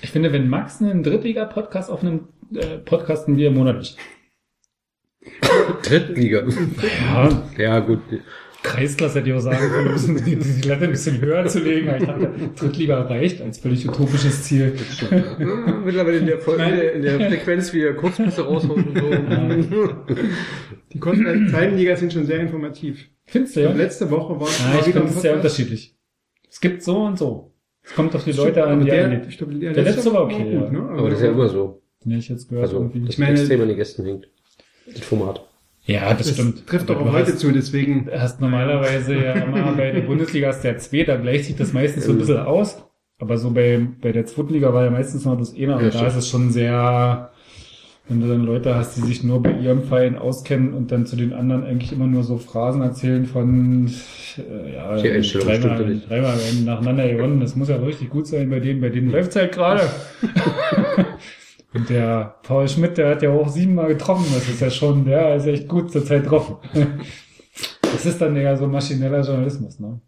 Ich 0.02 0.12
finde, 0.12 0.32
wenn 0.32 0.48
Max 0.48 0.82
einen 0.82 1.04
Drittliga-Podcast 1.04 1.90
aufnimmt, 1.90 2.30
äh, 2.56 2.78
podcasten 2.78 3.38
wir 3.38 3.52
monatlich. 3.52 3.98
Drittliga. 5.84 6.44
Ja, 7.14 7.44
Ja, 7.58 7.80
gut. 7.80 8.02
Kreisklasse 8.64 9.20
hätte 9.20 9.30
ich 9.30 9.36
auch 9.36 9.40
sagen 9.40 9.58
können, 9.70 9.86
wir 9.86 9.92
müssen 9.94 10.24
die, 10.24 10.36
die 10.36 10.68
Latte 10.68 10.84
ein 10.86 10.92
bisschen 10.92 11.20
höher 11.20 11.46
zu 11.48 11.60
legen. 11.60 11.90
aber 11.90 11.98
Ich 11.98 12.06
dachte, 12.06 12.30
Drittliga 12.56 13.02
reicht 13.02 13.42
als 13.42 13.58
völlig 13.58 13.88
utopisches 13.90 14.44
Ziel. 14.44 14.74
Mittlerweile 15.86 16.18
in 16.18 16.26
der, 16.28 16.38
Folge, 16.40 16.64
in 16.64 16.70
der, 16.78 16.94
in 16.94 17.02
der 17.02 17.20
Frequenz, 17.30 17.74
wie 17.74 17.82
er 17.84 17.94
Kurzpässe 17.96 18.44
raushaut 18.46 18.78
und 18.78 19.68
so. 19.70 19.90
Die 20.94 21.00
Kosten 21.00 21.24
der 21.24 21.48
zweiten 21.50 21.76
Liga 21.78 21.96
sind 21.96 22.14
schon 22.14 22.26
sehr 22.26 22.40
informativ. 22.40 23.10
Findest 23.26 23.56
du, 23.56 23.62
ja? 23.62 23.72
Letzte 23.72 24.10
Woche 24.12 24.40
war 24.40 24.48
Ja, 24.48 24.80
ich 24.80 24.94
finde 24.94 25.08
es 25.08 25.22
sehr 25.22 25.36
unterschiedlich. 25.36 25.96
Es 26.50 26.60
gibt 26.62 26.84
so 26.84 26.98
und 27.04 27.18
so. 27.18 27.54
Es 27.84 27.94
kommt 27.96 28.14
auf 28.16 28.24
die 28.26 28.34
Leute 28.34 28.64
an, 28.64 28.74
Aber 28.74 28.84
die 28.84 28.90
der, 28.92 29.28
ich 29.28 29.38
glaube, 29.38 29.56
der, 29.56 29.74
Der 29.74 29.84
letzte 29.84 30.14
war 30.14 30.26
okay, 30.26 30.44
gut, 30.44 30.54
ja. 30.54 30.70
ne? 30.70 30.82
Aber 30.98 31.10
das 31.10 31.20
ist 31.20 31.26
ja 31.26 31.32
immer 31.32 31.50
so. 31.50 31.82
Den 32.06 32.12
ich 32.20 32.30
jetzt 32.30 32.48
gehört 32.50 32.66
Also, 32.68 32.78
irgendwie. 32.78 33.06
das 33.08 33.18
meine- 33.18 33.40
extrem 33.40 33.62
an 33.62 33.68
den 33.70 33.78
Gästen 33.78 34.06
hängt. 34.06 34.28
Das 34.86 35.00
Format. 35.02 35.48
Ja, 35.86 36.14
das, 36.14 36.28
das 36.28 36.36
stimmt. 36.36 36.68
trifft 36.68 36.90
doch 36.90 37.00
auch 37.00 37.12
heute 37.12 37.32
hast, 37.32 37.40
zu, 37.40 37.52
deswegen 37.52 38.10
hast 38.12 38.40
normalerweise 38.40 39.16
ja 39.16 39.34
immer 39.34 39.72
bei 39.78 39.92
der 39.92 40.02
Bundesliga 40.02 40.50
ist 40.50 40.62
der 40.62 40.78
zwei, 40.78 41.04
da 41.04 41.18
gleicht 41.18 41.46
sich 41.46 41.56
das 41.56 41.74
meistens 41.74 42.06
so 42.06 42.12
ein 42.12 42.18
bisschen 42.18 42.38
aus. 42.38 42.84
Aber 43.20 43.38
so 43.38 43.52
bei, 43.52 43.80
bei 44.02 44.12
der 44.12 44.26
zweiten 44.26 44.54
Liga 44.54 44.74
war 44.74 44.84
ja 44.86 44.90
meistens 44.92 45.26
noch 45.26 45.38
das 45.38 45.54
eine, 45.56 45.76
aber 45.76 45.84
Ja, 45.84 45.90
da 45.90 45.92
stimmt. 45.92 46.10
ist 46.10 46.16
es 46.16 46.30
schon 46.30 46.52
sehr, 46.52 47.32
wenn 48.08 48.20
du 48.22 48.28
dann 48.28 48.46
Leute 48.46 48.76
hast, 48.76 48.98
die 48.98 49.02
sich 49.02 49.24
nur 49.24 49.44
bei 49.44 49.52
ihrem 49.54 49.84
Verein 49.84 50.18
auskennen 50.18 50.74
und 50.74 50.92
dann 50.92 51.06
zu 51.06 51.16
den 51.16 51.34
anderen 51.34 51.64
eigentlich 51.64 51.92
immer 51.92 52.08
nur 52.08 52.24
so 52.24 52.38
Phrasen 52.38 52.82
erzählen 52.82 53.26
von, 53.26 53.88
äh, 54.38 54.74
ja, 54.74 54.98
ja 54.98 55.22
dreimal, 55.22 56.02
dreimal 56.08 56.38
nacheinander 56.66 57.10
gewonnen, 57.10 57.40
das 57.40 57.56
muss 57.56 57.70
ja 57.70 57.76
richtig 57.78 58.10
gut 58.10 58.28
sein 58.28 58.50
bei 58.50 58.60
denen, 58.60 58.82
bei 58.82 58.90
denen 58.90 59.12
läuft's 59.12 59.36
halt 59.36 59.52
gerade. 59.52 59.82
Und 61.74 61.90
der 61.90 62.36
Paul 62.44 62.68
Schmidt, 62.68 62.98
der 62.98 63.12
hat 63.12 63.22
ja 63.22 63.30
auch 63.30 63.48
siebenmal 63.48 63.88
getroffen. 63.88 64.26
Das 64.34 64.48
ist 64.48 64.60
ja 64.60 64.70
schon, 64.70 65.06
der 65.06 65.36
ist 65.36 65.46
echt 65.46 65.68
gut 65.68 65.92
zur 65.92 66.06
Zeit 66.06 66.24
getroffen. 66.24 66.58
Das 67.82 68.06
ist 68.06 68.22
dann 68.22 68.38
ja 68.38 68.56
so 68.56 68.68
maschineller 68.68 69.22
Journalismus, 69.22 69.78
ne? 69.78 70.00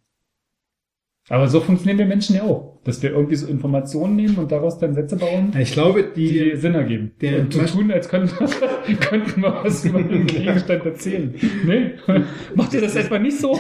Aber 1.30 1.48
so 1.48 1.62
funktionieren 1.62 1.98
wir 2.00 2.06
Menschen 2.06 2.36
ja 2.36 2.44
auch. 2.44 2.74
Dass 2.84 3.02
wir 3.02 3.12
irgendwie 3.12 3.36
so 3.36 3.48
Informationen 3.48 4.18
nehmen 4.18 4.36
und 4.36 4.52
daraus 4.52 4.78
dann 4.78 4.94
Sätze 4.94 5.16
bauen, 5.16 5.52
Ja, 5.54 5.62
ich 5.62 5.72
glaube, 5.72 6.04
die 6.14 6.28
die, 6.52 6.58
Sinn 6.58 6.76
ergeben. 6.76 7.14
der- 7.22 7.40
und 7.40 7.54
zu 7.54 7.66
tun, 7.66 7.90
als 7.94 8.10
könnten 8.10 8.30
wir, 8.38 8.96
könnten 9.00 9.42
wir 9.42 9.64
was 9.64 9.86
über 9.86 10.04
den 10.04 10.26
Gegenstand 10.28 10.86
erzählen. 10.86 11.34
Nee? 11.66 11.92
Macht 12.56 12.74
ihr 12.74 12.82
das 12.82 12.98
etwa 12.98 13.18
nicht 13.20 13.38
so? 13.40 13.58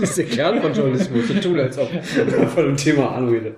Das 0.00 0.10
ist 0.10 0.18
der 0.18 0.24
Kern 0.26 0.62
von 0.62 0.72
Journalismus. 0.72 1.26
So 1.26 1.34
tun, 1.34 1.58
als 1.58 1.76
ob 1.78 1.90
man 2.38 2.48
von 2.48 2.64
dem 2.64 2.76
Thema 2.76 3.10
Ahnung 3.16 3.34
hätte. 3.34 3.56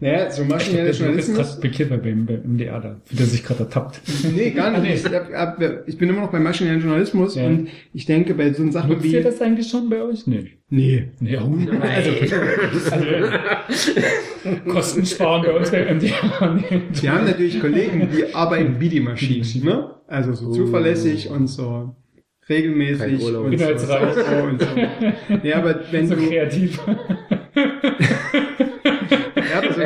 naja, 0.00 0.30
so 0.32 0.42
Der 0.42 0.50
maschineller 0.50 0.90
ist 0.90 0.98
gerade 0.98 1.12
Journalismus. 1.12 1.60
pikiert 1.60 1.90
beim, 1.90 2.26
beim 2.26 2.40
MDR 2.44 2.80
da, 2.80 3.00
wie 3.08 3.16
der 3.16 3.26
sich 3.26 3.44
gerade 3.44 3.60
ertappt. 3.60 4.00
Nee, 4.34 4.50
gar 4.50 4.74
Ah, 4.74 4.80
nee. 4.80 4.90
nicht. 4.90 5.06
Ich, 5.06 5.14
hab- 5.14 5.32
hab- 5.32 5.88
ich 5.88 5.96
bin 5.96 6.08
immer 6.08 6.22
noch 6.22 6.32
beim 6.32 6.42
maschinellen 6.42 6.80
Journalismus 6.80 7.36
Ja. 7.36 7.46
und 7.46 7.68
ich 7.94 8.04
denke 8.04 8.34
bei 8.34 8.52
so 8.52 8.68
Sachen 8.72 8.90
Nutzt 8.90 9.04
wie. 9.04 9.12
ihr 9.12 9.22
das 9.22 9.40
eigentlich 9.40 9.68
schon 9.68 9.88
bei 9.88 10.02
euch? 10.02 10.26
Nee. 10.26 10.50
Nee. 10.72 11.08
Nee, 11.18 11.36
oh, 11.36 11.52
also, 11.80 12.10
also, 12.90 13.92
Kosten 14.68 15.04
sparen 15.04 15.42
bei 15.42 15.52
uns 15.52 15.70
bei 15.70 15.92
MDR. 15.94 16.54
Nee. 16.54 16.82
Wir 16.92 17.12
haben 17.12 17.26
natürlich 17.26 17.60
Kollegen, 17.60 18.08
die 18.14 18.32
arbeiten 18.34 18.78
wie 18.78 18.88
die 18.88 19.00
Maschinen, 19.00 19.64
ne? 19.64 19.96
Also 20.06 20.32
so 20.32 20.52
zuverlässig 20.52 21.28
und 21.28 21.48
so 21.48 21.96
regelmäßig 22.48 23.14
und 23.14 23.20
so, 23.20 23.44
Inhaltsreich. 23.46 24.14
so 24.14 24.44
und 24.44 24.62
so. 24.62 24.68
Ja, 25.42 25.56
aber 25.58 25.80
wenn 25.90 26.06
so 26.06 26.14
du 26.14 26.28
kreativ. 26.28 26.80
ja, 29.36 29.58
aber 29.58 29.72
so 29.72 29.80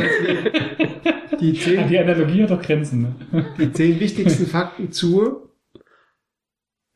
die, 1.40 1.52
die, 1.52 1.58
zehn, 1.58 1.88
Die 1.88 1.98
Analogie 1.98 2.42
hat 2.42 2.50
doch 2.50 2.62
Grenzen. 2.62 3.02
Ne? 3.32 3.46
die 3.58 3.72
zehn 3.72 3.98
wichtigsten 4.00 4.46
Fakten 4.46 4.92
zu 4.92 5.48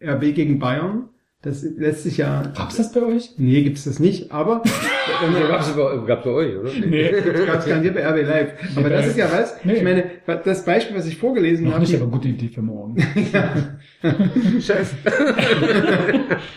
RB 0.02 0.34
gegen 0.34 0.58
Bayern, 0.58 1.08
das 1.42 1.62
lässt 1.62 2.02
sich 2.02 2.16
ja 2.16 2.42
Gab's 2.56 2.76
das 2.78 2.92
bei 2.92 3.00
euch? 3.02 3.30
Nee, 3.38 3.62
gibt's 3.62 3.84
das 3.84 4.00
nicht, 4.00 4.32
aber 4.32 4.60
gab's 5.48 5.68
bei, 5.72 5.96
gab's 6.06 6.24
bei 6.24 6.30
euch, 6.30 6.56
oder? 6.56 6.70
Nee, 6.84 7.12
gab's 7.46 7.64
garantiert 7.64 7.94
bei 7.94 8.04
RB 8.08 8.26
Live. 8.26 8.52
Aber 8.76 8.90
das 8.90 9.06
ist 9.06 9.16
ja 9.18 9.30
was, 9.32 9.54
Nee. 9.62 9.74
ich 9.74 9.82
meine, 9.84 10.04
das 10.44 10.64
Beispiel, 10.64 10.96
was 10.96 11.06
ich 11.06 11.16
vorgelesen 11.16 11.66
noch 11.66 11.74
habe, 11.74 11.82
nicht, 11.84 11.94
aber 11.94 12.06
gute 12.10 12.26
Idee 12.28 12.48
für 12.48 12.62
morgen. 12.62 12.96
Scheiße. 14.60 14.96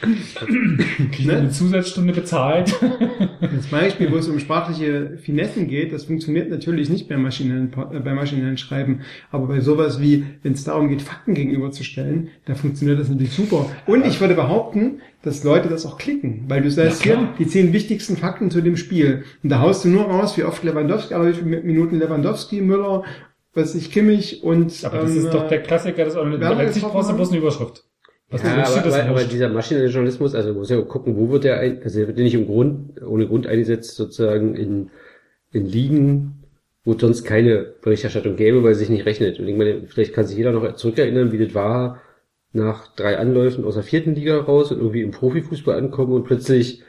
Krieg 0.01 1.19
ich 1.19 1.25
Ne? 1.27 1.33
eine 1.37 1.49
Zusatzstunde 1.49 2.13
bezahlt? 2.13 2.73
Das 3.41 3.67
Beispiel, 3.67 4.11
wo 4.11 4.17
es 4.17 4.27
um 4.27 4.39
sprachliche 4.39 5.17
Finessen 5.17 5.67
geht, 5.67 5.91
das 5.91 6.05
funktioniert 6.05 6.49
natürlich 6.49 6.89
nicht 6.89 7.09
beim 7.09 7.23
maschinellen, 7.23 7.71
äh, 7.91 7.99
beim 7.99 8.15
maschinellen 8.15 8.57
Schreiben, 8.57 9.01
aber 9.31 9.47
bei 9.47 9.59
sowas 9.59 9.99
wie, 9.99 10.25
wenn 10.43 10.53
es 10.53 10.63
darum 10.63 10.89
geht, 10.89 11.01
Fakten 11.01 11.33
gegenüberzustellen, 11.33 12.29
da 12.45 12.55
funktioniert 12.55 12.99
das 12.99 13.09
natürlich 13.09 13.33
super. 13.33 13.69
Und 13.87 14.05
ich 14.05 14.21
würde 14.21 14.35
behaupten, 14.35 15.01
dass 15.23 15.43
Leute 15.43 15.69
das 15.69 15.85
auch 15.85 15.97
klicken, 15.97 16.45
weil 16.47 16.61
du 16.61 16.71
sagst 16.71 17.03
hier 17.03 17.29
die 17.37 17.47
zehn 17.47 17.73
wichtigsten 17.73 18.17
Fakten 18.17 18.49
zu 18.51 18.61
dem 18.61 18.77
Spiel. 18.77 19.23
Und 19.43 19.49
da 19.49 19.59
haust 19.59 19.85
du 19.85 19.89
nur 19.89 20.05
raus, 20.05 20.37
wie 20.37 20.43
oft 20.43 20.63
Lewandowski, 20.63 21.13
aber 21.13 21.29
wie 21.29 21.33
viele 21.33 21.61
Minuten 21.61 21.99
Lewandowski, 21.99 22.61
Müller, 22.61 23.03
was 23.53 23.75
ich 23.75 23.91
Kimmich 23.91 24.43
und 24.43 24.83
Aber 24.83 24.99
das 24.99 25.11
ähm, 25.11 25.17
ist 25.17 25.33
doch 25.33 25.47
der 25.47 25.61
Klassiker 25.61 26.05
des 26.05 26.15
Online. 26.15 26.39
Werner 26.39 26.55
Leipzig 26.55 26.75
getroffen 26.75 26.93
brauchst 26.93 27.11
du 27.11 27.15
bloß 27.15 27.29
eine 27.29 27.37
Überschrift. 27.39 27.83
Was 28.31 28.43
Ja, 28.43 28.63
aber, 28.65 28.85
aber, 28.85 29.03
aber 29.03 29.23
dieser 29.25 29.49
maschinelle 29.49 29.87
Journalismus, 29.87 30.33
also 30.33 30.49
man 30.49 30.59
muss 30.59 30.69
ja 30.69 30.81
gucken, 30.81 31.17
wo 31.17 31.29
wird 31.29 31.43
der 31.43 31.59
ein, 31.59 31.83
also 31.83 31.99
der 31.99 32.07
wird 32.07 32.17
ja 32.17 32.23
nicht 32.23 32.33
im 32.33 32.47
Grund, 32.47 33.01
ohne 33.03 33.27
Grund 33.27 33.45
eingesetzt, 33.45 33.95
sozusagen 33.95 34.55
in, 34.55 34.89
in 35.51 35.65
Ligen, 35.65 36.43
wo 36.85 36.93
es 36.93 37.01
sonst 37.01 37.25
keine 37.25 37.73
Berichterstattung 37.81 38.37
gäbe, 38.37 38.63
weil 38.63 38.71
es 38.71 38.79
sich 38.79 38.89
nicht 38.89 39.05
rechnet. 39.05 39.39
Und 39.39 39.47
ich 39.47 39.55
meine, 39.55 39.83
vielleicht 39.87 40.13
kann 40.13 40.25
sich 40.25 40.37
jeder 40.37 40.53
noch 40.53 40.75
zurückerinnern, 40.75 41.31
wie 41.33 41.43
das 41.43 41.53
war, 41.53 42.01
nach 42.53 42.95
drei 42.95 43.17
Anläufen 43.17 43.65
aus 43.65 43.75
der 43.75 43.83
vierten 43.83 44.15
Liga 44.15 44.37
raus 44.39 44.71
und 44.71 44.79
irgendwie 44.79 45.01
im 45.01 45.11
Profifußball 45.11 45.77
ankommen 45.77 46.13
und 46.13 46.23
plötzlich, 46.23 46.83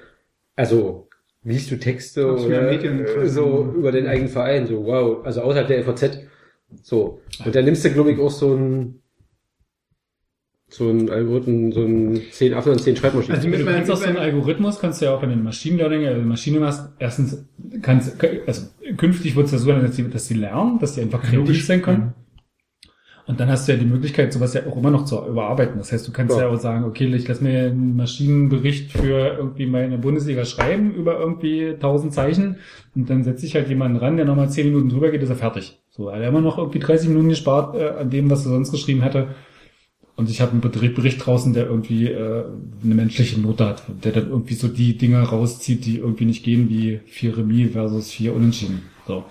also, 0.57 1.09
liest 1.45 1.71
du 1.71 1.77
Texte 1.77 2.25
mehr 2.25 2.69
oder 2.69 3.23
äh, 3.23 3.29
so 3.29 3.73
über 3.77 3.91
den 3.91 4.07
eigenen 4.07 4.29
Verein, 4.29 4.67
so 4.67 4.85
wow, 4.87 5.25
also 5.25 5.43
außerhalb 5.43 5.69
der 5.69 5.85
FAZ, 5.85 6.21
so. 6.83 7.21
Und 7.45 7.55
dann 7.55 7.65
nimmst 7.65 7.85
du, 7.85 7.91
glaube 7.91 8.13
ich, 8.13 8.19
auch 8.19 8.31
so 8.31 8.55
ein, 8.55 9.02
so 10.73 10.89
ein 10.89 11.11
Algorithmen, 11.11 11.71
so 11.73 11.83
ein 11.85 12.21
10 12.31 12.55
Affen 12.55 12.73
und 12.73 12.81
10 12.81 12.97
Schreibmaschinen. 12.97 13.37
Also 13.37 13.49
mit 13.49 13.61
Du 13.61 13.65
kannst 13.67 13.91
auch 13.91 13.97
so 13.97 14.05
einen 14.05 14.15
mit 14.15 14.23
Algorithmus, 14.23 14.79
kannst 14.81 15.01
du 15.01 15.05
ja 15.05 15.15
auch 15.15 15.23
in 15.23 15.29
den 15.31 15.43
Machine 15.43 15.77
Learning, 15.77 16.07
also 16.07 16.23
Maschine 16.23 16.61
machst, 16.61 16.89
erstens 16.99 17.45
kannst, 17.83 18.17
also 18.47 18.63
künftig 18.97 19.37
wird 19.37 19.47
es 19.47 19.53
ja 19.53 19.59
so 19.59 19.67
sein, 19.67 19.83
dass 19.83 19.97
die, 19.97 20.09
dass 20.09 20.29
die 20.29 20.35
lernen, 20.35 20.79
dass 20.79 20.95
die 20.95 21.03
einfach 21.03 21.21
kreativ 21.21 21.39
Logisch. 21.41 21.67
sein 21.67 21.83
können. 21.83 22.15
Und 23.25 23.39
dann 23.39 23.49
hast 23.51 23.69
du 23.69 23.73
ja 23.73 23.79
die 23.79 23.85
Möglichkeit, 23.87 24.33
sowas 24.33 24.53
ja 24.55 24.63
auch 24.67 24.77
immer 24.77 24.91
noch 24.91 25.05
zu 25.05 25.17
überarbeiten. 25.25 25.79
Das 25.79 25.93
heißt, 25.93 26.09
du 26.09 26.13
kannst 26.13 26.35
ja, 26.37 26.43
Ja. 26.43 26.49
auch 26.49 26.59
sagen, 26.59 26.85
okay, 26.85 27.05
ich 27.15 27.29
lass 27.29 27.41
mir 27.41 27.67
einen 27.67 27.95
Maschinenbericht 27.95 28.91
für 28.93 29.37
irgendwie 29.39 29.67
meine 29.67 29.97
Bundesliga 29.99 30.45
schreiben 30.45 30.93
über 30.93 31.21
irgendwie 31.21 31.77
tausend 31.79 32.13
Zeichen 32.15 32.57
und 32.97 33.09
dann 33.11 33.23
setze 33.23 33.47
ich 33.47 33.55
halt 33.55 33.69
jemanden 33.69 33.99
ran, 33.99 34.17
der 34.17 34.27
nochmal 34.27 34.51
zehn 34.51 34.67
Minuten 34.67 34.89
drüber 34.89 35.11
geht, 35.11 35.23
ist 35.23 35.29
er 35.31 35.37
fertig. 35.37 35.79
So, 35.91 36.09
er 36.09 36.19
hat 36.21 36.27
immer 36.29 36.41
noch 36.41 36.59
irgendwie 36.59 36.81
30 36.81 37.11
Minuten 37.11 37.29
gespart 37.29 37.77
äh, 37.77 37.91
an 37.91 38.11
dem, 38.11 38.29
was 38.29 38.45
er 38.45 38.51
sonst 38.51 38.73
geschrieben 38.73 39.03
hätte. 39.03 39.29
Und 40.15 40.29
ich 40.31 40.41
habe 40.41 40.53
einen 40.53 40.61
Bericht, 40.61 41.25
draußen, 41.25 41.55
der 41.55 41.67
irgendwie 41.67 42.09
äh, 42.09 42.45
eine 42.85 42.95
menschliche 42.95 43.41
Note 43.41 43.67
hat, 43.67 43.83
der 44.05 44.13
dann 44.13 44.29
irgendwie 44.29 44.55
so 44.55 44.69
die 44.69 44.99
Dinge 44.99 45.21
rauszieht, 45.23 45.87
die 45.87 45.99
irgendwie 45.99 46.27
nicht 46.27 46.45
gehen, 46.45 46.69
wie 46.69 47.01
vier 47.07 47.37
Remis 47.37 47.73
versus 47.73 48.11
vier 48.11 48.35
Unentschieden. 48.35 48.83
So. 49.07 49.25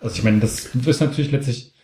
Also 0.00 0.16
ich 0.16 0.24
meine, 0.24 0.40
das 0.40 0.74
ist 0.74 1.00
natürlich 1.00 1.30
letztlich 1.30 1.74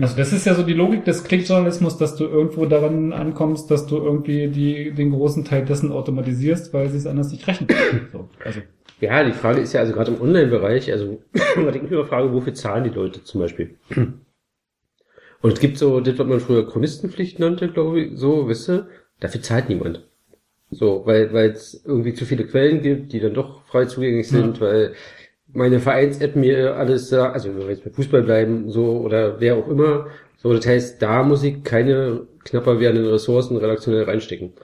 also 0.00 0.16
das 0.16 0.32
ist 0.32 0.46
ja 0.46 0.54
so 0.54 0.62
die 0.62 0.72
Logik 0.72 1.04
des 1.04 1.22
Klickjournalismus, 1.24 1.98
dass 1.98 2.16
du 2.16 2.24
irgendwo 2.24 2.64
daran 2.64 3.12
ankommst, 3.12 3.70
dass 3.70 3.86
du 3.86 3.98
irgendwie 3.98 4.48
die, 4.48 4.92
den 4.92 5.10
großen 5.10 5.44
Teil 5.44 5.66
dessen 5.66 5.92
automatisierst, 5.92 6.72
weil 6.72 6.88
sie 6.88 6.96
es 6.96 7.06
anders 7.06 7.30
nicht 7.30 7.46
rechnen. 7.46 7.68
So, 8.12 8.28
also, 8.42 8.60
Ja, 9.00 9.22
die 9.22 9.32
Frage 9.32 9.60
ist 9.60 9.74
ja 9.74 9.80
also 9.80 9.92
gerade 9.92 10.12
im 10.12 10.20
Online-Bereich, 10.20 10.90
also 10.90 11.22
immer 11.56 12.04
Frage, 12.06 12.32
wofür 12.32 12.54
zahlen 12.54 12.84
die 12.84 12.90
Leute 12.90 13.22
zum 13.22 13.40
Beispiel? 13.40 13.74
Und 15.42 15.52
es 15.52 15.60
gibt 15.60 15.76
so, 15.76 16.00
das, 16.00 16.18
was 16.18 16.26
man 16.26 16.40
früher 16.40 16.66
Chronistenpflicht 16.66 17.38
nannte, 17.38 17.68
glaube 17.68 18.00
ich, 18.00 18.18
so, 18.18 18.48
wisst 18.48 18.70
ihr, 18.70 18.88
dafür 19.20 19.42
zahlt 19.42 19.68
niemand. 19.68 20.08
So, 20.70 21.04
weil 21.04 21.32
weil 21.34 21.50
es 21.50 21.84
irgendwie 21.84 22.14
zu 22.14 22.24
viele 22.24 22.46
Quellen 22.46 22.80
gibt, 22.80 23.12
die 23.12 23.20
dann 23.20 23.34
doch 23.34 23.64
frei 23.66 23.84
zugänglich 23.84 24.28
sind, 24.28 24.60
weil 24.60 24.94
meine 25.52 25.80
Vereins-App 25.80 26.34
mir 26.36 26.76
alles 26.76 27.08
sagt, 27.10 27.34
also 27.34 27.50
wenn 27.50 27.58
wir 27.58 27.70
jetzt 27.70 27.84
bei 27.84 27.90
Fußball 27.90 28.22
bleiben, 28.22 28.70
so, 28.70 29.00
oder 29.00 29.40
wer 29.40 29.56
auch 29.56 29.68
immer, 29.68 30.06
so, 30.38 30.52
das 30.54 30.66
heißt, 30.66 31.02
da 31.02 31.22
muss 31.24 31.42
ich 31.42 31.62
keine 31.62 32.26
knapper 32.44 32.80
werdenden 32.80 33.10
Ressourcen 33.10 33.56
redaktionell 33.58 34.04
reinstecken. 34.04 34.54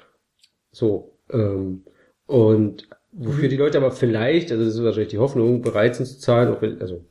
So, 0.72 1.18
ähm, 1.30 1.84
und 2.26 2.88
wofür 3.12 3.48
die 3.48 3.56
Leute 3.56 3.78
aber 3.78 3.90
vielleicht, 3.90 4.50
also 4.50 4.64
das 4.64 4.74
ist 4.74 4.84
wahrscheinlich 4.84 5.10
die 5.10 5.18
Hoffnung, 5.18 5.62
bereit 5.62 5.96
sind 5.96 6.06
zu 6.06 6.18
zahlen, 6.18 6.54
auch 6.54 6.62
wenn, 6.62 6.80
also 6.80 7.04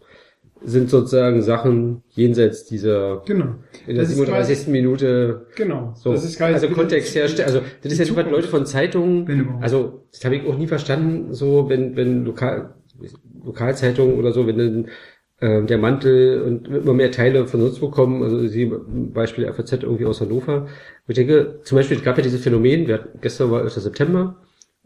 sind 0.63 0.89
sozusagen 0.89 1.41
Sachen 1.41 2.03
jenseits 2.09 2.65
dieser 2.65 3.21
Genau. 3.25 3.55
in 3.85 3.95
der 3.95 4.03
Das 4.03 4.09
ist 4.09 4.17
37. 4.17 4.67
Minute 4.67 5.45
Genau. 5.55 5.93
so, 5.95 6.11
Das 6.11 6.23
ist 6.23 6.41
also 6.41 6.69
Kontext 6.69 7.15
herstellen. 7.15 7.47
Also 7.47 7.61
das 7.81 7.91
ist 7.93 7.99
ja 7.99 8.05
die 8.05 8.15
was. 8.15 8.29
Leute 8.31 8.47
von 8.47 8.65
Zeitungen, 8.65 9.57
also 9.61 10.05
das 10.11 10.23
habe 10.25 10.35
ich 10.35 10.45
auch 10.47 10.57
nie 10.57 10.67
verstanden, 10.67 11.33
so 11.33 11.69
wenn 11.69 11.95
wenn 11.95 12.25
Lokal 12.25 12.73
Lokalzeitungen 13.45 14.17
oder 14.17 14.31
so, 14.31 14.47
wenn 14.47 14.57
dann 14.57 14.87
ähm, 15.39 15.67
der 15.67 15.77
Mantel 15.77 16.41
und 16.41 16.67
immer 16.67 16.93
mehr 16.93 17.11
Teile 17.11 17.45
von 17.45 17.61
sonst 17.61 17.81
wo 17.81 17.89
kommen, 17.89 18.23
also 18.23 18.47
sie 18.47 18.71
Beispiel 19.13 19.51
FAZ 19.53 19.71
irgendwie 19.83 20.05
aus 20.05 20.19
Hannover. 20.21 20.67
Ich 21.07 21.15
denke, 21.15 21.59
zum 21.63 21.77
Beispiel 21.77 21.97
es 21.97 22.03
gab 22.03 22.17
ja 22.17 22.23
dieses 22.23 22.41
Phänomen, 22.41 22.87
wir 22.87 22.95
hatten, 22.95 23.19
gestern 23.21 23.51
war 23.51 23.61
11. 23.61 23.73
September, 23.75 24.37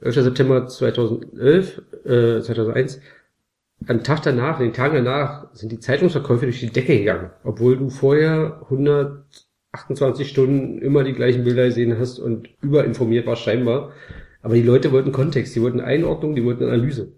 11. 0.02 0.16
September 0.24 0.68
2011, 0.68 1.82
äh, 2.06 2.42
2001, 2.42 3.00
am 3.88 4.04
Tag 4.04 4.22
danach, 4.24 4.60
den 4.60 4.74
Tagen 4.74 4.96
danach, 5.04 5.48
sind 5.54 5.72
die 5.72 5.80
Zeitungsverkäufe 5.80 6.46
durch 6.46 6.60
die 6.60 6.70
Decke 6.70 6.98
gegangen, 6.98 7.32
obwohl 7.44 7.78
du 7.78 7.90
vorher 7.90 8.62
128 8.70 10.30
Stunden 10.30 10.80
immer 10.80 11.04
die 11.04 11.14
gleichen 11.14 11.44
Bilder 11.44 11.66
gesehen 11.66 11.98
hast 12.00 12.20
und 12.20 12.50
überinformiert 12.62 13.26
war 13.26 13.36
scheinbar. 13.36 13.92
Aber 14.42 14.56
die 14.56 14.64
Leute 14.64 14.92
wollten 14.92 15.12
Kontext, 15.12 15.56
die 15.56 15.62
wollten 15.62 15.80
Einordnung, 15.82 16.36
die 16.36 16.44
wollten 16.44 16.64
Analyse. 16.64 17.14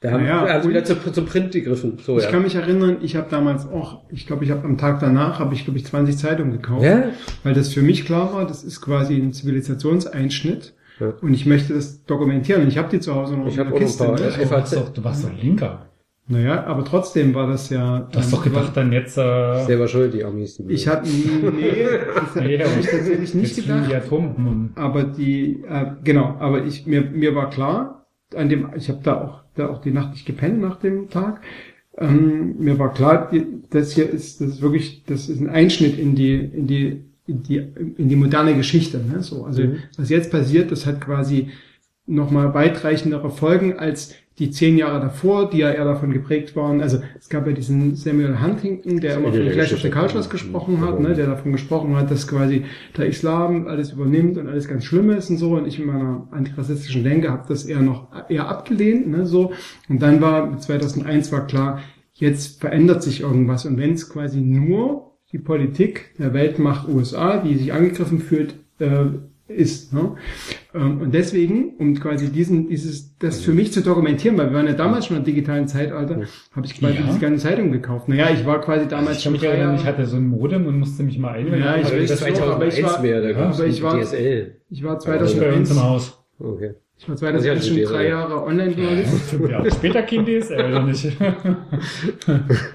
Da 0.00 0.12
haben, 0.12 0.22
Naja, 0.24 0.60
sie 0.60 0.68
und- 0.68 0.74
wieder 0.74 0.84
zu, 0.84 0.94
zum 1.10 1.26
Print 1.26 1.50
gegriffen. 1.52 1.98
So, 2.00 2.18
Ich 2.18 2.24
ja. 2.24 2.30
kann 2.30 2.42
mich 2.42 2.54
erinnern, 2.54 2.98
ich 3.02 3.16
habe 3.16 3.26
damals 3.28 3.66
auch, 3.66 4.02
ich 4.10 4.28
glaube, 4.28 4.44
ich 4.44 4.52
habe 4.52 4.64
am 4.64 4.78
Tag 4.78 5.00
danach, 5.00 5.40
habe 5.40 5.54
ich, 5.54 5.64
glaube 5.64 5.78
ich, 5.78 5.86
20 5.86 6.16
Zeitungen 6.16 6.52
gekauft. 6.52 6.84
ja? 6.84 7.10
Weil 7.42 7.54
das 7.54 7.72
für 7.74 7.82
mich 7.82 8.04
klar 8.04 8.32
war, 8.32 8.46
das 8.46 8.62
ist 8.62 8.80
quasi 8.80 9.16
ein 9.16 9.32
Zivilisationseinschnitt. 9.32 10.74
Ja. 11.00 11.12
Und 11.20 11.34
ich 11.34 11.46
möchte 11.46 11.74
das 11.74 12.04
dokumentieren. 12.04 12.62
Und 12.62 12.68
ich 12.68 12.78
habe 12.78 12.88
die 12.88 13.00
zu 13.00 13.14
Hause 13.14 13.36
noch 13.36 13.46
Ich 13.46 13.54
in 13.56 13.60
hab 13.60 13.70
der 13.70 13.78
Kiste. 13.78 14.04
ein 14.04 14.16
paar, 14.16 14.20
ne? 14.20 14.32
du, 14.36 14.50
warst 14.50 14.76
doch, 14.76 14.88
du 14.90 15.04
warst 15.04 15.24
doch 15.24 15.42
Linker. 15.42 15.86
Naja, 16.30 16.64
aber 16.64 16.84
trotzdem 16.84 17.34
war 17.34 17.46
das 17.46 17.70
ja. 17.70 18.00
Du 18.12 18.18
hast 18.18 18.32
doch 18.32 18.44
ähm, 18.44 18.52
gedacht, 18.52 18.76
dann 18.76 18.92
jetzt, 18.92 19.16
äh, 19.16 19.64
Selber 19.64 19.88
schuld, 19.88 20.12
die 20.12 20.24
Amis. 20.24 20.62
Ich 20.68 20.86
hatte, 20.86 21.08
nee, 21.08 21.86
das 22.14 22.34
nee, 22.34 22.58
habe 22.58 22.80
ich 22.80 22.86
tatsächlich 22.86 23.34
nicht 23.34 23.56
gedacht. 23.56 23.90
die 23.90 23.94
Atombomben. 23.94 24.72
Aber 24.74 25.04
die, 25.04 25.62
äh, 25.66 25.86
genau, 26.04 26.36
aber 26.38 26.64
ich, 26.64 26.86
mir, 26.86 27.00
mir 27.00 27.34
war 27.34 27.48
klar, 27.48 28.06
an 28.34 28.50
dem, 28.50 28.68
ich 28.76 28.90
habe 28.90 29.00
da 29.02 29.22
auch, 29.22 29.44
da 29.54 29.68
auch 29.70 29.80
die 29.80 29.90
Nacht 29.90 30.10
nicht 30.10 30.26
gepennt 30.26 30.60
nach 30.60 30.76
dem 30.76 31.08
Tag. 31.08 31.40
Ähm, 31.96 32.56
mir 32.58 32.78
war 32.78 32.92
klar, 32.92 33.30
die, 33.32 33.46
das 33.70 33.92
hier 33.92 34.08
ist, 34.08 34.42
das 34.42 34.48
ist 34.48 34.62
wirklich, 34.62 35.04
das 35.06 35.30
ist 35.30 35.40
ein 35.40 35.48
Einschnitt 35.48 35.98
in 35.98 36.14
die, 36.14 36.34
in 36.34 36.66
die, 36.66 37.04
in 37.28 37.42
die, 37.42 37.58
in 37.96 38.08
die 38.08 38.16
moderne 38.16 38.56
Geschichte. 38.56 38.98
Ne? 38.98 39.22
So, 39.22 39.44
also 39.44 39.62
Mhm. 39.62 39.76
was 39.96 40.08
jetzt 40.10 40.30
passiert, 40.30 40.72
das 40.72 40.86
hat 40.86 41.00
quasi 41.00 41.48
nochmal 42.06 42.54
weitreichendere 42.54 43.30
Folgen 43.30 43.78
als 43.78 44.14
die 44.38 44.50
zehn 44.50 44.78
Jahre 44.78 45.00
davor, 45.00 45.50
die 45.50 45.58
ja 45.58 45.70
eher 45.70 45.84
davon 45.84 46.12
geprägt 46.12 46.54
waren. 46.54 46.80
Also 46.80 47.00
es 47.18 47.28
gab 47.28 47.46
ja 47.46 47.52
diesen 47.52 47.96
Samuel 47.96 48.40
Huntington, 48.40 49.00
der 49.00 49.10
Das 49.14 49.18
immer 49.18 49.32
von 49.32 49.42
der 49.44 49.52
Clash 49.52 49.72
of 49.72 49.80
the. 49.80 49.90
Cultures 49.90 50.30
gesprochen 50.30 50.80
hat, 50.80 51.00
ne? 51.00 51.12
der 51.14 51.26
davon 51.26 51.50
gesprochen 51.52 51.96
hat, 51.96 52.08
dass 52.10 52.28
quasi 52.28 52.64
der 52.96 53.06
Islam 53.06 53.66
alles 53.66 53.92
übernimmt 53.92 54.38
und 54.38 54.46
alles 54.48 54.68
ganz 54.68 54.84
schlimm 54.84 55.10
ist 55.10 55.28
und 55.28 55.38
so. 55.38 55.56
Und 55.56 55.66
ich 55.66 55.80
in 55.80 55.86
meiner 55.86 56.28
antirassistischen 56.30 57.02
Denke 57.02 57.30
habe 57.30 57.44
das 57.48 57.64
eher 57.64 57.80
noch 57.82 58.06
eher 58.28 58.48
abgelehnt, 58.48 59.08
ne? 59.08 59.26
so. 59.26 59.52
Und 59.88 60.00
dann 60.00 60.20
war 60.20 60.56
2001 60.56 61.32
war 61.32 61.46
klar, 61.48 61.80
jetzt 62.14 62.60
verändert 62.60 63.02
sich 63.02 63.20
irgendwas. 63.22 63.66
Und 63.66 63.76
wenn 63.76 63.94
es 63.94 64.08
quasi 64.08 64.40
nur 64.40 65.07
die 65.32 65.38
Politik 65.38 66.14
der 66.18 66.32
Weltmacht 66.34 66.88
USA, 66.88 67.38
die 67.38 67.56
sich 67.56 67.72
angegriffen 67.72 68.18
fühlt, 68.20 68.54
äh, 68.80 69.06
ist. 69.48 69.94
Ne? 69.94 70.14
Ähm, 70.74 71.00
Und 71.00 71.14
deswegen, 71.14 71.70
um 71.78 71.94
quasi 71.94 72.30
diesen, 72.30 72.68
dieses, 72.68 73.16
das 73.18 73.40
für 73.40 73.52
mich 73.52 73.72
zu 73.72 73.80
dokumentieren, 73.82 74.36
weil 74.36 74.50
wir 74.50 74.56
waren 74.56 74.66
ja 74.66 74.74
damals 74.74 75.06
schon 75.06 75.16
im 75.16 75.24
digitalen 75.24 75.66
Zeitalter, 75.66 76.20
habe 76.52 76.66
ich 76.66 76.78
quasi 76.78 76.96
Ja. 76.96 77.02
diese 77.06 77.18
ganze 77.18 77.42
Zeitung 77.46 77.72
gekauft. 77.72 78.08
Naja, 78.08 78.28
ich 78.32 78.44
war 78.44 78.60
quasi 78.60 78.86
damals 78.88 79.18
Ich 79.18 79.24
kann 79.24 79.32
mich 79.32 79.40
drei 79.40 79.48
erinnern, 79.48 79.76
ich 79.76 79.84
hatte 79.86 80.04
so 80.04 80.16
ein 80.16 80.26
Modem 80.28 80.66
und 80.66 80.78
musste 80.78 81.02
mich 81.02 81.18
mal 81.18 81.32
einwählen. 81.32 81.60
Ja, 81.64 81.76
ich 81.76 81.86
Aber 81.86 81.96
weiß, 81.96 82.08
das 82.10 82.20
war- 82.40 82.54
aber 82.56 82.66
ich 82.66 82.82
war- 82.82 83.00
mehr, 83.00 83.20
da 83.22 83.30
ja, 83.30 83.48
aber 83.50 83.66
ich 83.66 83.82
war- 83.82 83.98
DSL. 83.98 84.56
ich 84.68 84.82
war 84.84 84.96
war 84.96 85.04
bei 85.06 85.20
uns 85.20 85.32
2001, 85.32 85.70
im 85.70 85.82
Haus. 85.82 86.24
Okay. 86.38 86.74
ich 86.98 87.08
war 87.08 87.16
2001 87.16 87.66
schon 87.66 87.76
Also, 87.78 87.90
ja, 87.92 87.98
drei 87.98 88.08
Jahre 88.08 88.42
Online-Journalist. 88.44 89.14
Fünf 89.30 89.50
Jahre 89.50 89.70
später 89.70 90.02
Kind 90.02 90.28
DSL 90.28 90.64
oder 90.66 90.82
nicht? 90.84 91.16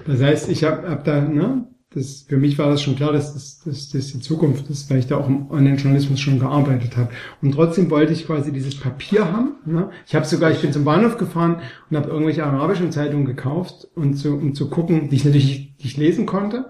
Das 0.06 0.22
heißt, 0.22 0.50
ich 0.50 0.64
habe 0.64 0.88
hab 0.88 1.04
da, 1.04 1.20
ne, 1.20 1.66
das, 1.94 2.26
für 2.28 2.36
mich 2.36 2.58
war 2.58 2.68
das 2.68 2.82
schon 2.82 2.96
klar, 2.96 3.12
dass 3.12 3.34
das, 3.34 3.60
dass 3.64 3.90
das 3.90 4.08
die 4.08 4.20
Zukunft 4.20 4.68
ist, 4.68 4.90
weil 4.90 4.98
ich 4.98 5.06
da 5.06 5.16
auch 5.16 5.28
im 5.28 5.48
Online-Journalismus 5.50 6.18
schon 6.18 6.40
gearbeitet 6.40 6.96
habe. 6.96 7.10
Und 7.40 7.52
trotzdem 7.52 7.88
wollte 7.90 8.12
ich 8.12 8.26
quasi 8.26 8.52
dieses 8.52 8.74
Papier 8.74 9.32
haben. 9.32 9.52
Ne? 9.64 9.90
Ich 10.06 10.14
habe 10.14 10.26
sogar, 10.26 10.50
ich 10.50 10.60
bin 10.60 10.72
zum 10.72 10.84
Bahnhof 10.84 11.16
gefahren 11.18 11.62
und 11.88 11.96
habe 11.96 12.10
irgendwelche 12.10 12.44
arabischen 12.44 12.90
Zeitungen 12.90 13.26
gekauft, 13.26 13.86
und 13.94 14.14
zu, 14.14 14.34
um 14.34 14.54
zu 14.54 14.68
gucken, 14.68 15.08
die 15.08 15.16
ich 15.16 15.24
natürlich 15.24 15.74
nicht 15.82 15.96
lesen 15.96 16.26
konnte, 16.26 16.66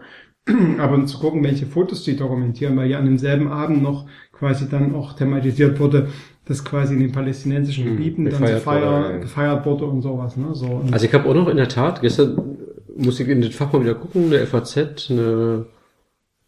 aber 0.79 0.95
um 0.95 1.07
zu 1.07 1.19
gucken, 1.19 1.43
welche 1.43 1.65
Fotos 1.65 2.05
die 2.05 2.17
dokumentieren, 2.17 2.77
weil 2.77 2.91
ja 2.91 2.99
an 2.99 3.07
demselben 3.07 3.49
Abend 3.49 3.83
noch 3.83 4.07
quasi 4.33 4.69
dann 4.69 4.95
auch 4.95 5.15
thematisiert 5.15 5.81
wurde, 5.81 6.09
dass 6.45 6.63
quasi 6.63 6.93
in 6.93 7.01
den 7.01 7.13
palästinensischen 7.13 7.85
Hm, 7.85 7.97
Gebieten 7.97 8.25
dann 8.27 8.35
so 8.35 8.45
gefeiert 8.45 9.23
gefeiert 9.23 9.65
wurde 9.65 9.87
und 9.87 10.03
sowas. 10.03 10.37
Ne? 10.37 10.49
So, 10.53 10.67
und 10.67 10.93
Also 10.93 11.07
ich 11.07 11.15
habe 11.15 11.27
auch 11.27 11.35
noch 11.35 11.49
in 11.49 11.57
der 11.57 11.69
Tat, 11.69 12.03
gestern 12.03 12.59
musste 12.97 13.23
ich 13.23 13.29
in 13.29 13.41
den 13.41 13.53
Fach 13.53 13.73
mal 13.73 13.83
wieder 13.83 13.95
gucken, 13.95 14.27
eine 14.27 14.47
FAZ, 14.47 15.11
eine 15.11 15.67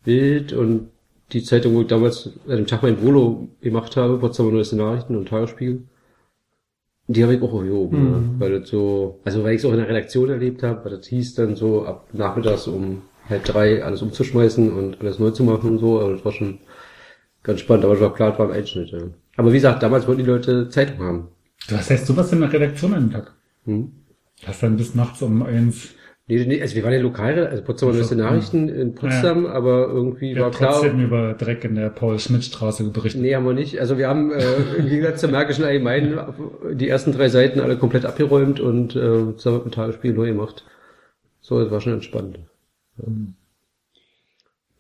Bild 0.04 0.52
und 0.52 0.88
die 1.32 1.42
Zeitung, 1.42 1.74
wo 1.74 1.80
ich 1.82 1.88
damals 1.88 2.30
an 2.46 2.56
dem 2.56 2.66
Tag 2.66 2.82
mein 2.82 3.02
Volo 3.02 3.48
gemacht 3.60 3.96
habe, 3.96 4.18
Potsdamer 4.18 4.52
Neueste 4.52 4.76
Nachrichten 4.76 5.16
und 5.16 5.28
Tagesspiegel. 5.28 5.82
Die 7.08 7.22
habe 7.22 7.34
ich 7.34 7.42
auch 7.42 7.52
aufgehoben, 7.52 7.98
Mhm. 7.98 8.12
ja, 8.12 8.40
weil 8.40 8.60
das 8.60 8.68
so, 8.68 9.20
also 9.24 9.44
weil 9.44 9.54
ich 9.54 9.60
es 9.60 9.64
auch 9.64 9.72
in 9.72 9.78
der 9.78 9.88
Redaktion 9.88 10.28
erlebt 10.28 10.62
habe, 10.62 10.84
weil 10.84 10.96
das 10.96 11.06
hieß 11.06 11.34
dann 11.34 11.54
so 11.56 11.84
ab 11.84 12.08
nachmittags 12.12 12.66
um 12.66 13.02
halb 13.28 13.44
drei 13.44 13.82
alles 13.84 14.02
umzuschmeißen 14.02 14.72
und 14.72 15.00
alles 15.00 15.18
neu 15.18 15.30
zu 15.30 15.44
machen 15.44 15.70
und 15.70 15.78
so, 15.78 16.00
aber 16.00 16.12
das 16.12 16.24
war 16.24 16.32
schon 16.32 16.58
ganz 17.42 17.60
spannend, 17.60 17.84
aber 17.84 17.94
es 17.94 18.00
war 18.00 18.14
klar, 18.14 18.32
es 18.32 18.38
war 18.38 18.48
ein 18.48 18.56
Einschnitt, 18.56 18.90
ja. 18.90 18.98
Aber 19.36 19.50
wie 19.50 19.56
gesagt, 19.56 19.82
damals 19.82 20.06
wollten 20.08 20.22
die 20.22 20.28
Leute 20.30 20.68
Zeitung 20.68 20.98
haben. 21.00 21.28
Was 21.68 21.90
heißt 21.90 22.06
sowas 22.06 22.32
in 22.32 22.40
der 22.40 22.52
Redaktion 22.52 22.94
an 22.94 23.08
dem 23.08 23.12
Tag? 23.12 23.34
Hm? 23.64 23.92
Das 24.44 24.60
dann 24.60 24.76
bis 24.76 24.94
nachts 24.94 25.22
um 25.22 25.42
eins. 25.42 25.90
Nee, 26.28 26.44
nee, 26.44 26.60
also 26.60 26.74
wir 26.74 26.82
waren 26.82 26.92
ja 26.92 27.00
lokal, 27.00 27.46
also 27.46 27.62
Potsdamer 27.62 27.92
Ach 27.92 27.94
so, 27.94 27.98
Neueste 27.98 28.16
Nachrichten 28.16 28.68
in 28.68 28.96
Potsdam, 28.96 29.46
aber 29.46 29.86
irgendwie 29.86 30.34
Wir 30.34 30.42
war 30.42 30.46
haben 30.46 30.56
klar, 30.56 30.72
trotzdem 30.72 31.00
über 31.00 31.34
Dreck 31.34 31.62
in 31.62 31.76
der 31.76 31.88
Paul-Schmidt-Straße 31.90 32.90
berichtet. 32.90 33.22
nee, 33.22 33.36
haben 33.36 33.46
wir 33.46 33.52
nicht. 33.52 33.78
Also 33.78 33.96
wir 33.96 34.08
haben 34.08 34.32
äh, 34.32 34.42
im 34.76 34.88
Gegensatz 34.88 35.20
zur 35.20 35.30
Märkischen 35.30 35.64
Allgemeinen 35.64 36.18
die 36.72 36.88
ersten 36.88 37.12
drei 37.12 37.28
Seiten 37.28 37.60
alle 37.60 37.76
komplett 37.76 38.04
abgeräumt 38.04 38.58
und 38.58 38.96
äh, 38.96 39.36
zusammen 39.36 39.58
mit 39.58 39.64
dem 39.66 39.70
Tagesspiel 39.72 40.14
neu 40.14 40.26
gemacht. 40.26 40.64
So, 41.40 41.60
das 41.62 41.70
war 41.70 41.80
schon 41.80 41.92
entspannt. 41.92 42.40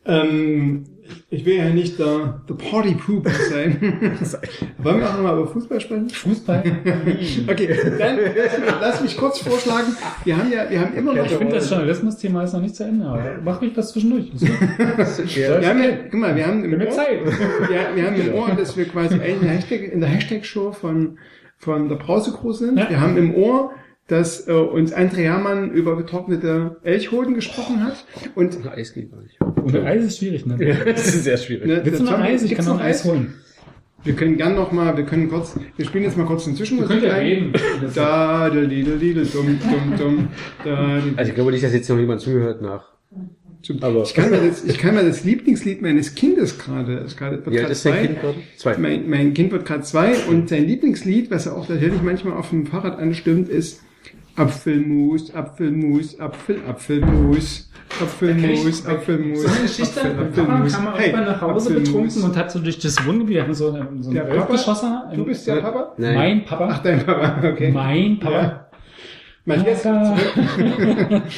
Ähm, 0.04 0.84
ich 1.30 1.44
will 1.44 1.56
ja 1.56 1.68
nicht 1.70 1.98
der, 1.98 2.40
der 2.48 2.54
Party 2.54 2.94
Pooper 2.94 3.30
sein. 3.30 3.80
Wollen 4.78 5.00
wir 5.00 5.08
auch 5.08 5.14
nochmal 5.14 5.38
über 5.38 5.46
Fußball 5.46 5.80
sprechen? 5.80 6.10
Fußball? 6.10 6.62
Okay, 7.48 7.76
dann 7.98 8.18
lass 8.80 9.00
mich, 9.00 9.16
kurz 9.16 9.38
vorschlagen. 9.38 9.96
Wir 10.24 10.36
haben 10.36 10.50
ja, 10.50 10.68
wir 10.68 10.80
haben 10.80 10.94
immer 10.94 11.14
noch. 11.14 11.24
ich 11.24 11.32
finde, 11.32 11.54
das 11.54 11.70
Journalismus-Thema 11.70 12.44
ist 12.44 12.52
noch 12.52 12.60
nicht 12.60 12.76
zu 12.76 12.84
Ende, 12.84 13.06
aber 13.06 13.38
mach 13.44 13.60
mich 13.60 13.76
was 13.76 13.92
zwischendurch. 13.92 14.30
Wir 14.36 15.68
haben 15.68 15.82
ja, 15.82 15.90
guck 16.10 16.20
mal, 16.20 16.34
wir 16.34 16.46
haben 16.46 16.64
im 16.64 16.80
Ohr, 16.80 16.90
Zeit. 16.90 17.20
ja, 17.72 17.94
wir 17.94 18.06
haben 18.06 18.16
im 18.16 18.34
Ohr, 18.34 18.50
dass 18.56 18.76
wir 18.76 18.86
quasi 18.86 19.14
in 19.14 19.40
der 19.40 19.50
Hashtag, 19.50 19.92
Hashtag-Show 19.92 20.72
von, 20.72 21.18
von 21.56 21.88
der 21.88 21.96
Brause-Crew 21.96 22.52
sind. 22.52 22.78
Ja. 22.78 22.88
Wir 22.88 23.00
haben 23.00 23.16
im 23.16 23.34
Ohr, 23.34 23.72
dass 24.08 24.46
äh, 24.46 24.52
uns 24.52 24.94
André 24.94 25.22
Hermann 25.22 25.70
über 25.72 25.96
getrocknete 25.96 26.76
Elchhoden 26.84 27.34
gesprochen 27.34 27.84
hat. 27.84 28.04
Und 28.34 28.66
Eis 28.66 28.94
geht 28.94 29.10
gar 29.10 29.20
nicht. 29.22 29.40
Und 29.40 29.76
Eis 29.76 30.04
ist 30.04 30.18
schwierig, 30.18 30.46
ne? 30.46 30.56
das 30.86 31.06
ist 31.14 31.24
sehr 31.24 31.36
schwierig. 31.36 31.66
ne, 31.66 31.80
Willst 31.84 32.00
du 32.00 32.04
noch 32.04 32.18
Eis? 32.20 32.42
Ich 32.42 32.54
kann 32.54 32.66
noch 32.66 32.80
Eis 32.80 33.04
holen. 33.04 33.34
Wir 34.04 34.14
können 34.14 34.36
gern 34.36 34.54
noch 34.54 34.70
mal, 34.70 34.96
wir 34.96 35.04
können 35.04 35.28
kurz, 35.28 35.58
wir 35.76 35.84
spielen 35.84 36.04
jetzt 36.04 36.16
mal 36.16 36.26
kurz 36.26 36.46
eine 36.46 36.54
Zwischenmusik 36.54 36.92
Könnt 36.92 37.02
ihr 37.02 37.12
ein. 37.14 37.26
reden? 37.26 37.52
Da, 37.96 38.48
da, 38.50 38.60
di, 38.60 38.84
da, 38.84 38.92
dumm, 38.92 39.58
dumm, 39.58 39.98
dumm, 39.98 40.28
da. 40.64 41.00
Also 41.16 41.30
ich 41.30 41.34
glaube 41.34 41.50
nicht, 41.50 41.64
dass 41.64 41.72
jetzt 41.72 41.88
noch 41.90 41.98
jemand 41.98 42.20
zuhört 42.20 42.62
nach. 42.62 42.92
Aber 43.80 44.02
Ich 44.02 44.14
kann 44.14 44.30
mir 44.30 44.36
das, 44.38 44.64
ich 44.64 44.78
kann 44.78 44.94
mir 44.94 45.02
das 45.02 45.24
Lieblingslied 45.24 45.82
meines 45.82 46.14
Kindes 46.14 46.56
gerade, 46.56 46.98
ist 46.98 47.16
gerade, 47.16 47.38
wird 47.38 47.48
alt 47.48 47.56
gerade 47.56 47.72
ist 47.72 47.82
zwei. 47.82 48.06
Kind? 48.06 48.18
Zwei. 48.56 48.78
Mein, 48.78 49.10
mein 49.10 49.34
Kind 49.34 49.50
wird 49.50 49.64
gerade 49.66 49.82
zwei 49.82 50.14
und 50.28 50.48
sein 50.48 50.68
Lieblingslied, 50.68 51.32
was 51.32 51.46
er 51.46 51.56
auch 51.56 51.66
tatsächlich 51.66 52.00
manchmal 52.00 52.34
auf 52.34 52.50
dem 52.50 52.66
Fahrrad 52.66 52.98
anstimmt, 53.00 53.48
ist 53.48 53.82
Apfelmus, 54.36 55.34
Apfelmus, 55.34 56.20
Apfel, 56.20 56.60
Apfelmus, 56.68 57.70
Apfelmus, 58.00 58.86
Apfelmus. 58.86 59.42
So 59.42 59.48
eine 59.48 59.60
Geschichte, 59.62 60.00
Apfel, 60.00 60.14
mein 60.14 60.32
Papa 60.32 60.52
Apfelmus. 60.52 60.72
kam 60.74 60.84
mal 60.84 60.94
Hey, 60.98 61.06
irgendwann 61.10 61.24
nach 61.26 61.40
Hause 61.40 61.68
Apfelmus. 61.68 61.88
betrunken 61.88 62.22
und 62.24 62.36
hat 62.36 62.50
so 62.50 62.58
durch 62.58 62.78
das 62.78 63.06
Wohngebiet, 63.06 63.34
wir 63.36 63.42
haben 63.42 63.54
so, 63.54 63.72
eine- 63.72 63.88
so 64.00 64.12
Der 64.12 64.24
ein 64.24 64.28
Papa? 64.28 64.40
Elfgeschosser. 64.52 65.12
Du 65.14 65.24
bist 65.24 65.46
der 65.46 65.56
Papa? 65.56 65.92
Nein. 65.96 66.14
Mein 66.14 66.44
Papa. 66.44 66.68
Ach, 66.70 66.78
dein 66.82 67.04
Papa, 67.04 67.48
okay. 67.48 67.70
Mein 67.72 68.18
Papa. 68.18 68.42
Ja. 68.42 68.66
Matthias, 69.46 69.82
Papa. 69.82 70.16
zurück. 70.16 71.22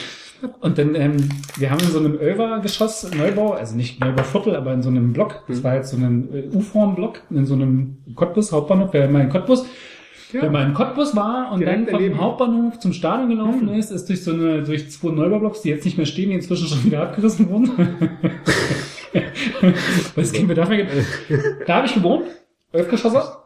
Und 0.61 0.79
dann, 0.79 0.95
ähm, 0.95 1.17
wir 1.57 1.69
haben 1.71 1.81
in 1.81 1.89
so 1.89 1.99
einem 1.99 2.15
Ölver-Geschoss 2.15 3.11
Neubau, 3.13 3.55
also 3.55 3.75
nicht 3.75 4.01
Neubauviertel, 4.01 4.55
aber 4.55 4.73
in 4.73 4.83
so 4.83 4.89
einem 4.89 5.13
Block, 5.13 5.43
das 5.49 5.65
war 5.65 5.75
jetzt 5.75 5.91
so 5.91 5.97
ein 5.97 6.29
äh, 6.33 6.57
U-Form-Block, 6.57 7.23
in 7.31 7.45
so 7.45 7.55
einem 7.55 7.97
Cottbus, 8.15 8.53
Hauptbahnhof, 8.53 8.91
wer 8.93 9.09
mal 9.09 9.23
in 9.23 9.31
Cottbus, 9.31 9.67
Ja. 10.33 10.43
wenn 10.43 10.53
man 10.53 10.69
in 10.69 10.75
Cottbus 10.75 11.17
war 11.17 11.53
und 11.53 11.61
Direkt 11.61 11.79
dann 11.79 11.85
vom 11.87 11.95
daneben. 11.95 12.21
Hauptbahnhof 12.21 12.79
zum 12.81 12.93
Stadion 12.93 13.31
gelaufen 13.31 13.69
ist, 13.71 13.91
ist 13.91 14.09
durch 14.09 14.23
so 14.23 14.33
eine, 14.33 14.63
durch 14.63 14.91
zwei 14.91 15.11
Neubaublocks, 15.11 15.63
die 15.63 15.71
jetzt 15.71 15.85
nicht 15.87 15.97
mehr 15.97 16.07
stehen, 16.07 16.29
die 16.31 16.37
inzwischen 16.37 16.67
schon 16.69 16.85
wieder 16.85 17.03
abgerissen 17.03 17.49
wurden. 17.49 17.71
Es 20.17 20.33
keinen 20.33 20.49
Bedarf 20.49 20.69
mehr 20.69 20.85
gibt. 20.85 20.93
Da 21.67 21.77
habe 21.77 21.87
ich 21.87 21.95
gewohnt, 21.95 22.25
Elfgeschosser. 22.73 23.45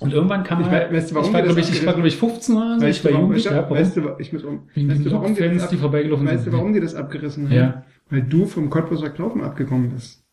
Und 0.00 0.12
irgendwann 0.12 0.44
kam 0.44 0.60
Ich 0.60 0.68
halt, 0.68 0.90
wei- 0.92 0.96
weißt 0.96 1.10
du, 1.10 1.14
warum 1.16 1.28
ich 1.28 1.34
war, 1.34 1.40
die 1.42 1.46
glaube 1.48 1.60
ich, 1.60 1.70
ich 1.70 1.84
war, 1.86 1.92
glaube 1.94 2.08
ich, 2.08 2.16
15 2.16 2.56
oder 2.56 2.78
so, 2.78 2.86
Weißt 2.86 2.98
ich 3.00 3.04
war 3.04 3.12
warum, 3.12 3.22
jugendlich, 3.34 3.44
weißt, 3.46 3.54
ja, 3.56 3.62
du, 3.62 3.68
warum? 3.70 3.78
weißt, 3.78 3.96
du, 3.96 4.16
ich 4.20 4.32
mit 4.32 4.44
um, 4.44 4.68
weißt, 4.76 5.04
du, 5.04 5.10
warum 5.12 5.34
die 5.34 5.40
das 5.40 5.48
Fans, 5.50 5.62
ab, 5.64 5.70
die 5.70 5.76
vorbeigelaufen 5.76 6.26
weißt 6.26 6.44
sind. 6.44 6.52
du, 6.52 6.56
warum 6.56 6.72
die 6.72 6.80
das 6.80 6.94
abgerissen 6.94 7.44
haben? 7.48 7.56
Ja. 7.56 7.84
Weil 8.08 8.22
du 8.22 8.46
vom 8.46 8.70
Cottbuser 8.70 9.10
Glauben 9.10 9.42
abgekommen 9.42 9.90
bist. 9.90 10.24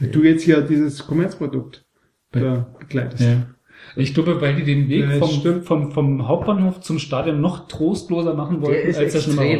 Weil 0.00 0.08
du 0.10 0.22
jetzt 0.24 0.42
hier 0.42 0.60
dieses 0.62 1.06
Kommerzprodukt 1.06 1.86
be 2.32 2.66
begleitest. 2.80 3.22
Ja. 3.22 3.46
Ich 3.96 4.14
glaube, 4.14 4.40
weil 4.40 4.54
die 4.54 4.62
den 4.64 4.88
Weg 4.88 5.00
Ja, 5.10 5.18
das 5.18 5.36
vom, 5.36 5.62
vom, 5.62 5.92
vom 5.92 6.28
Hauptbahnhof 6.28 6.80
zum 6.80 6.98
Stadion 6.98 7.40
noch 7.40 7.66
trostloser 7.68 8.34
machen 8.34 8.62
wollten, 8.62 8.94
als 8.94 9.14
er 9.14 9.20
schon 9.20 9.36
groß. 9.36 9.58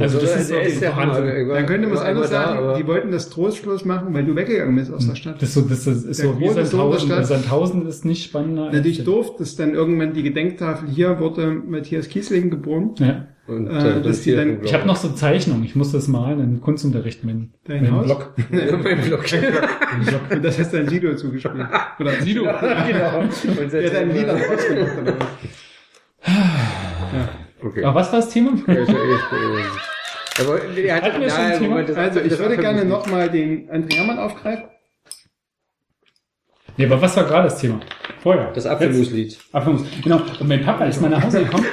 Also 0.00 0.18
das 0.18 0.36
ist 0.40 0.50
der 0.50 0.58
auch 0.58 0.64
ist 0.64 0.82
der 0.82 0.96
Hammer. 0.96 1.18
Irgendwann- 1.24 1.56
Dann 1.56 1.66
könnte 1.66 1.86
man 1.88 1.96
es 1.96 2.02
anders 2.02 2.30
da, 2.30 2.44
sagen, 2.46 2.58
aber- 2.58 2.74
die 2.76 2.86
wollten 2.86 3.10
das 3.12 3.30
Trostschluss 3.30 3.84
machen, 3.84 4.12
weil 4.14 4.24
du 4.24 4.34
weggegangen 4.34 4.74
bist 4.74 4.92
aus 4.92 5.06
der 5.06 5.14
Stadt. 5.14 5.36
Das 5.40 5.50
ist 5.50 5.54
so, 5.54 5.60
das 5.62 5.86
ist, 5.86 6.04
ist 6.04 6.20
Der 6.22 6.28
so 6.32 6.38
wie 6.40 6.44
der 6.44 6.64
Sandhausen. 6.66 7.06
Stadt. 7.08 7.26
Sandhausen 7.26 7.86
ist 7.86 8.04
nicht 8.04 8.24
spannender. 8.24 8.66
Natürlich 8.72 9.04
doof, 9.04 9.36
dass 9.36 9.56
dann 9.56 9.74
irgendwann 9.74 10.12
die 10.12 10.22
Gedenktafel 10.22 10.88
hier 10.88 11.18
wurde 11.20 11.50
Matthias 11.50 12.08
Kiesling 12.08 12.50
geboren. 12.50 12.90
Ja. 12.98 13.26
Und, 13.48 13.66
Äh, 13.66 13.98
äh, 13.98 14.02
dass 14.02 14.20
die 14.22 14.36
dann- 14.36 14.62
Ich 14.62 14.74
habe 14.74 14.86
noch 14.86 14.96
so 14.96 15.08
Zeichnungen. 15.08 15.64
Ich 15.64 15.74
musste 15.74 15.96
das 15.96 16.06
malen 16.06 16.38
im 16.40 16.60
Kunstunterricht 16.60 17.24
mit, 17.24 17.48
Haus? 17.90 18.04
Block. 18.04 18.34
beim 18.50 19.00
Blog. 19.06 19.24
Und 20.30 20.44
das 20.44 20.58
hast 20.58 20.74
dann 20.74 20.86
Sido 20.88 21.14
zugespielt. 21.16 21.54
Oder 21.98 22.12
Sido. 22.20 22.42
genau. 22.42 23.18
Und 23.20 23.72
Der 23.72 23.86
hat 23.90 23.96
ein 23.96 24.14
Lied 24.14 24.28
am 24.28 24.38
Kreuz 24.38 24.68
gemacht. 24.68 24.92
oder 25.00 25.14
was? 25.18 25.26
Okay. 27.62 27.84
Aber 27.84 27.94
was 28.00 28.12
war 28.12 28.20
das 28.20 28.28
Thema? 28.28 28.50
Ja, 28.66 28.74
ist 28.74 28.88
ja 28.88 28.94
echt, 28.94 30.40
Aber 30.40 30.54
hat 30.54 31.02
Hatten 31.02 31.20
wir 31.20 31.30
schon 31.30 31.38
nein, 31.38 31.52
ein 31.52 31.58
Thema? 31.58 31.68
Moment, 31.70 31.88
das- 31.88 31.96
Also, 31.96 32.20
ich 32.20 32.38
würde 32.38 32.56
gerne 32.58 32.84
nochmal 32.84 33.30
den 33.30 33.68
André 33.70 33.94
Hermann 33.96 34.18
aufgreifen. 34.18 34.64
Nee, 36.76 36.84
aber 36.86 37.00
was 37.02 37.16
war 37.16 37.24
gerade 37.24 37.48
das 37.48 37.58
Thema? 37.58 37.80
Vorher. 38.22 38.52
Das 38.52 38.66
Apfelmuslied. 38.66 39.36
Apfelmus. 39.52 39.82
Genau. 40.04 40.20
Und 40.38 40.48
mein 40.48 40.62
Papa 40.64 40.84
ist 40.84 41.00
mal 41.00 41.08
nach 41.08 41.22
Hause 41.24 41.44
gekommen. 41.44 41.64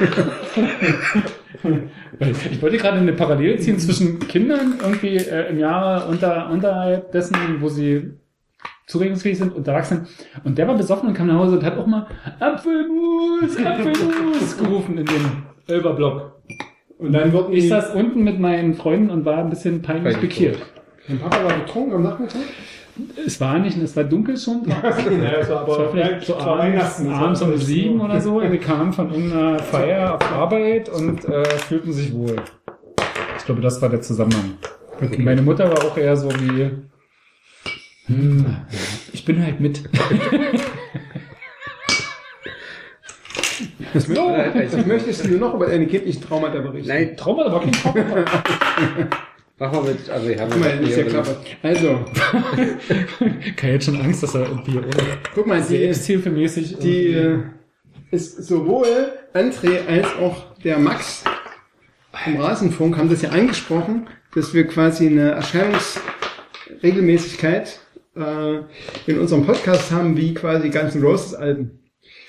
Ich 2.20 2.62
wollte 2.62 2.78
gerade 2.78 2.97
eine 2.97 3.14
Parallele 3.14 3.58
ziehen 3.58 3.80
zwischen 3.80 4.20
Kindern 4.20 4.76
irgendwie 4.82 5.18
äh, 5.18 5.49
im 5.49 5.60
Jahre 5.60 6.08
unter, 6.08 6.49
unterhalb 6.49 7.12
dessen, 7.12 7.36
wo 7.60 7.70
sie 7.70 8.14
zurechnungsfähig 8.88 9.38
sind 9.38 9.56
und 9.56 9.68
Erwachsenen. 9.68 10.08
Und 10.43 10.58
der 10.58 10.68
war 10.68 10.76
besoffen 10.76 11.10
und 11.10 11.16
kam 11.16 11.28
nach 11.28 11.39
Hause 11.39 11.58
und 11.58 11.64
hat 11.64 11.78
auch 11.78 11.88
mal 11.88 12.08
Apfelmus, 12.39 13.58
Apfelmus 13.58 14.58
gerufen 14.58 14.97
in 14.97 15.06
dem 15.06 15.43
Elberblock. 15.68 16.36
Und 16.97 17.12
dann 17.14 17.34
wurden 17.34 17.53
Ich 17.53 17.68
saß 17.68 17.93
unten 17.95 18.24
mit 18.24 18.39
meinen 18.39 18.74
Freunden 18.74 19.10
und 19.10 19.26
war 19.26 19.39
ein 19.39 19.49
bisschen 19.49 19.82
peinlich 19.82 20.20
pikiert. 20.20 20.58
mein 21.08 21.20
Papa 21.20 21.43
war 21.43 21.53
betrunken 21.53 21.93
am 21.93 22.03
Nachmittag. 22.03 22.41
Es 23.26 23.41
war 23.41 23.60
nicht, 23.60 23.78
es 23.78 23.96
war 23.96 24.04
dunkel 24.06 24.38
schon. 24.38 24.64
draußen. 24.64 25.22
Ja, 25.24 25.32
es 25.39 25.50
war 25.50 25.68
Es 25.68 25.78
war 25.78 25.89
vielleicht 25.89 26.26
so 26.26 26.34
es 26.38 26.46
war 26.46 26.60
abends, 26.60 27.00
es 27.00 27.06
war 27.08 27.22
abends 27.22 27.41
um 27.41 27.58
sieben 27.58 28.00
so. 28.00 28.06
oder 28.06 28.22
so. 28.22 28.41
Wir 28.41 28.60
kamen 28.60 28.93
von 28.93 29.12
irgendeiner 29.12 29.60
Feier 29.60 30.16
auf 30.16 30.32
Arbeit 30.32 30.89
und 30.89 31.26
äh, 31.26 31.43
fühlten 31.60 31.91
sich 31.91 32.14
wohl. 32.14 32.38
Ich 33.38 33.46
glaube, 33.46 33.62
das 33.62 33.82
war 33.82 33.89
der 33.89 34.02
Zusammenhang. 34.02 34.54
Meine 35.18 35.41
Mutter 35.41 35.70
war 35.70 35.84
auch 35.84 35.98
eher 35.98 36.16
so 36.16 36.30
wie, 36.32 36.72
Hm, 38.08 38.46
ich 39.14 39.26
bin 39.26 39.43
halt 39.43 39.60
mit. 39.60 39.82
Das, 43.93 44.10
möchtest, 44.10 44.74
das 44.74 44.86
möchtest 44.86 45.26
du 45.26 45.38
noch 45.38 45.54
über 45.54 45.68
deine 45.68 45.88
kindlichen 45.88 46.22
Traumata 46.22 46.60
berichten? 46.60 46.89
Nein, 46.89 47.16
Trauma, 47.16 47.46
aber 47.46 47.62
kein 47.62 47.72
Trauma. 47.72 48.04
Mach 49.58 49.72
mal 49.72 49.84
mit, 49.84 50.10
also 50.10 50.28
wir 50.28 50.39
haben 50.39 50.51
Guck 50.51 50.62
mal, 50.62 50.78
das 50.78 50.89
ist 50.89 50.97
ja 50.97 51.03
klar. 51.03 51.26
Also, 51.62 52.06
Kai 53.56 53.74
hat 53.74 53.84
schon 53.84 54.01
Angst, 54.01 54.24
dass 54.24 54.36
er 54.36 54.41
irgendwie 54.41 54.78
ohne 54.78 54.88
guck 55.34 55.47
mal, 55.47 55.62
die, 55.62 55.78
selbsthilfemäßig 55.78 56.78
die 56.80 57.08
äh, 57.08 57.39
ist 58.12 58.45
sowohl 58.45 59.14
André 59.34 59.86
als 59.88 60.08
auch 60.18 60.53
der 60.64 60.80
Max 60.80 61.24
vom 62.24 62.38
Rasenfunk 62.38 62.97
haben 62.97 63.10
das 63.10 63.22
ja 63.22 63.30
angesprochen, 63.30 64.08
dass 64.34 64.53
wir 64.53 64.66
quasi 64.68 65.08
eine 65.08 65.32
Erscheinungsregelmäßigkeit 65.32 67.80
äh, 68.16 68.56
in 69.06 69.20
unserem 69.20 69.45
Podcast 69.45 69.91
haben, 69.91 70.16
wie 70.18 70.34
quasi 70.34 70.64
die 70.64 70.72
ganzen 70.72 71.03
Roses 71.03 71.36
Alben. 71.36 71.80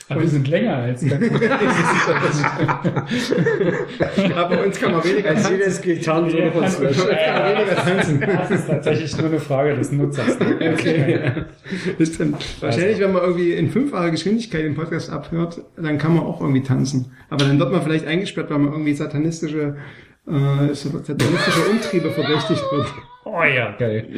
Aber 0.09 0.21
wir 0.23 0.29
sind 0.29 0.47
länger 0.49 0.77
als 0.77 1.03
Aber 4.37 4.65
uns 4.65 4.79
kann 4.79 4.93
man 4.93 5.03
weniger 5.03 5.31
als 5.31 5.43
tanzen. 5.43 5.59
jedes 5.59 5.83
Gitarren-Solo 5.83 6.51
von 6.53 6.69
Slash. 6.69 6.99
weniger 6.99 7.75
tanzen. 7.77 8.21
Das 8.21 8.51
ist 8.51 8.67
tatsächlich 8.69 9.17
nur 9.17 9.27
eine 9.27 9.41
Frage 9.41 9.75
des 9.75 9.91
Nutzers. 9.91 10.37
Okay. 10.41 11.33
Das 11.99 12.15
stimmt. 12.15 12.37
Wahrscheinlich, 12.61 13.01
wenn 13.01 13.13
man 13.13 13.23
irgendwie 13.23 13.53
in 13.55 13.69
fünffacher 13.69 14.11
Geschwindigkeit 14.11 14.65
den 14.65 14.75
Podcast 14.77 15.11
abhört, 15.11 15.61
dann 15.77 15.99
kann 15.99 16.15
man 16.15 16.25
auch 16.25 16.41
irgendwie 16.41 16.63
tanzen. 16.63 17.13
Aber 17.29 17.45
dann 17.45 17.59
wird 17.59 17.73
man 17.73 17.83
vielleicht 17.83 18.07
eingesperrt, 18.07 18.49
weil 18.51 18.59
man 18.59 18.73
irgendwie 18.73 18.95
satanistische, 18.95 19.77
äh, 20.29 20.73
satanistische 20.73 21.69
Umtriebe 21.71 22.11
verdächtigt 22.11 22.63
wird. 22.71 22.87
Oh 23.25 23.43
ja, 23.43 23.73
geil. 23.77 24.09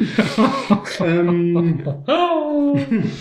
Ähm. 1.03 1.83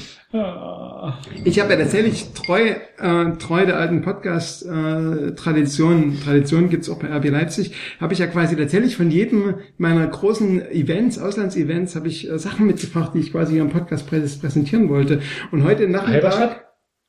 ich 1.44 1.58
habe 1.58 1.72
ja 1.72 1.78
tatsächlich 1.78 2.34
treu, 2.34 2.74
äh, 2.98 3.32
treu 3.38 3.64
der 3.64 3.78
alten 3.78 4.02
Podcast-Tradition, 4.02 6.20
Tradition 6.22 6.68
gibt's 6.68 6.90
auch 6.90 6.98
bei 6.98 7.08
RB 7.08 7.30
Leipzig, 7.30 7.72
habe 7.98 8.12
ich 8.12 8.18
ja 8.18 8.26
quasi 8.26 8.54
tatsächlich 8.54 8.94
von 8.94 9.10
jedem 9.10 9.54
meiner 9.78 10.06
großen 10.06 10.70
Events, 10.70 11.18
Auslandsevents, 11.18 11.96
habe 11.96 12.08
ich 12.08 12.30
äh, 12.30 12.38
Sachen 12.38 12.66
mitgebracht, 12.66 13.12
die 13.14 13.20
ich 13.20 13.32
quasi 13.32 13.54
hier 13.54 13.62
im 13.62 13.70
Podcast 13.70 14.06
prä 14.06 14.20
präsentieren 14.20 14.90
wollte. 14.90 15.22
Und 15.50 15.64
heute 15.64 15.88
Nachmittag... 15.88 16.66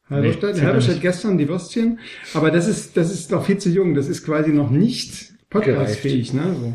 Halberstadt? 0.10 0.56
Nee, 0.56 0.62
Halberstadt 0.62 1.02
gestern, 1.02 1.38
die 1.38 1.50
Würstchen. 1.50 2.00
Aber 2.34 2.52
das 2.52 2.70
ist, 2.70 2.96
das 2.96 3.12
ist 3.12 3.32
noch 3.32 3.46
viel 3.46 3.58
zu 3.58 3.70
jung. 3.70 3.96
Das 3.96 4.08
ist 4.08 4.26
quasi 4.26 4.52
noch 4.52 4.72
nicht 4.72 5.34
podcastfähig. 5.50 6.34
Ne? 6.34 6.56
So. 6.60 6.74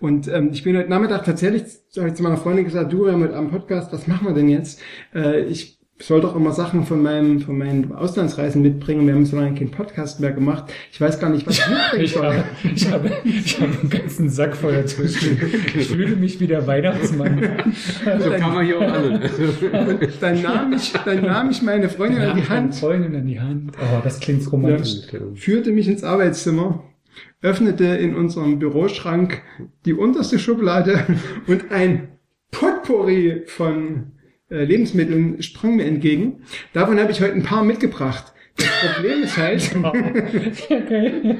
Und 0.00 0.28
ähm, 0.28 0.50
ich 0.52 0.62
bin 0.62 0.76
heute 0.76 0.88
Nachmittag 0.88 1.24
tatsächlich, 1.24 1.64
habe 1.96 2.08
ich 2.08 2.14
zu 2.14 2.22
meiner 2.22 2.36
Freundin 2.36 2.64
gesagt, 2.64 2.92
du, 2.92 3.04
wir 3.04 3.12
haben 3.12 3.22
heute 3.22 3.36
am 3.36 3.50
Podcast, 3.50 3.92
was 3.92 4.06
machen 4.06 4.26
wir 4.26 4.34
denn 4.34 4.48
jetzt? 4.48 4.80
Äh, 5.14 5.44
ich 5.44 5.73
soll 6.00 6.20
doch 6.20 6.34
immer 6.34 6.52
Sachen 6.52 6.84
von 6.84 7.00
meinem, 7.02 7.40
von 7.40 7.56
meinen 7.56 7.92
Auslandsreisen 7.92 8.62
mitbringen. 8.62 9.06
Wir 9.06 9.14
haben 9.14 9.26
so 9.26 9.36
lange 9.36 9.54
keinen 9.56 9.70
Podcast 9.70 10.18
mehr 10.20 10.32
gemacht. 10.32 10.72
Ich 10.90 11.00
weiß 11.00 11.20
gar 11.20 11.30
nicht, 11.30 11.46
was 11.46 11.58
ich 11.58 11.68
mitbringen 11.68 12.04
Ich 12.04 12.12
soll. 12.12 12.26
habe, 12.26 12.44
ich, 12.74 12.90
habe, 12.90 13.12
ich 13.24 13.60
habe 13.60 13.72
einen 13.80 13.90
ganzen 13.90 14.28
Sack 14.28 14.56
voller 14.56 14.86
Zwischen. 14.86 15.40
Ich 15.76 15.88
fühle 15.88 16.16
mich 16.16 16.40
wie 16.40 16.48
der 16.48 16.66
Weihnachtsmann. 16.66 17.48
So 18.18 18.30
kann 18.30 18.54
man 18.54 18.66
hier 18.66 18.78
auch 18.78 18.92
alle. 18.92 19.20
Und 19.20 20.08
dann 20.20 20.42
nahm 20.42 20.72
ich, 20.72 20.92
dann 21.04 21.22
nahm 21.22 21.50
ich 21.50 21.62
meine 21.62 21.88
Freundin 21.88 22.22
an 22.22 22.36
die 22.36 22.48
Hand 22.48 22.74
Freundin 22.74 23.14
in 23.14 23.26
die 23.26 23.40
Hand. 23.40 23.72
Oh, 23.80 24.00
das 24.02 24.18
klingt 24.18 24.50
romantisch. 24.50 25.02
führte 25.34 25.70
mich 25.70 25.86
ins 25.86 26.02
Arbeitszimmer, 26.02 26.82
öffnete 27.40 27.84
in 27.84 28.16
unserem 28.16 28.58
Büroschrank 28.58 29.42
die 29.84 29.94
unterste 29.94 30.40
Schublade 30.40 31.04
und 31.46 31.70
ein 31.70 32.08
Potpourri 32.50 33.42
von 33.46 34.13
Lebensmitteln 34.62 35.42
sprang 35.42 35.76
mir 35.76 35.84
entgegen. 35.86 36.42
Davon 36.72 37.00
habe 37.00 37.10
ich 37.12 37.20
heute 37.20 37.32
ein 37.34 37.42
paar 37.42 37.64
mitgebracht. 37.64 38.32
Das 38.56 38.94
Problem 38.94 39.22
ist 39.22 39.36
halt, 39.36 39.70
Okay. 40.70 41.36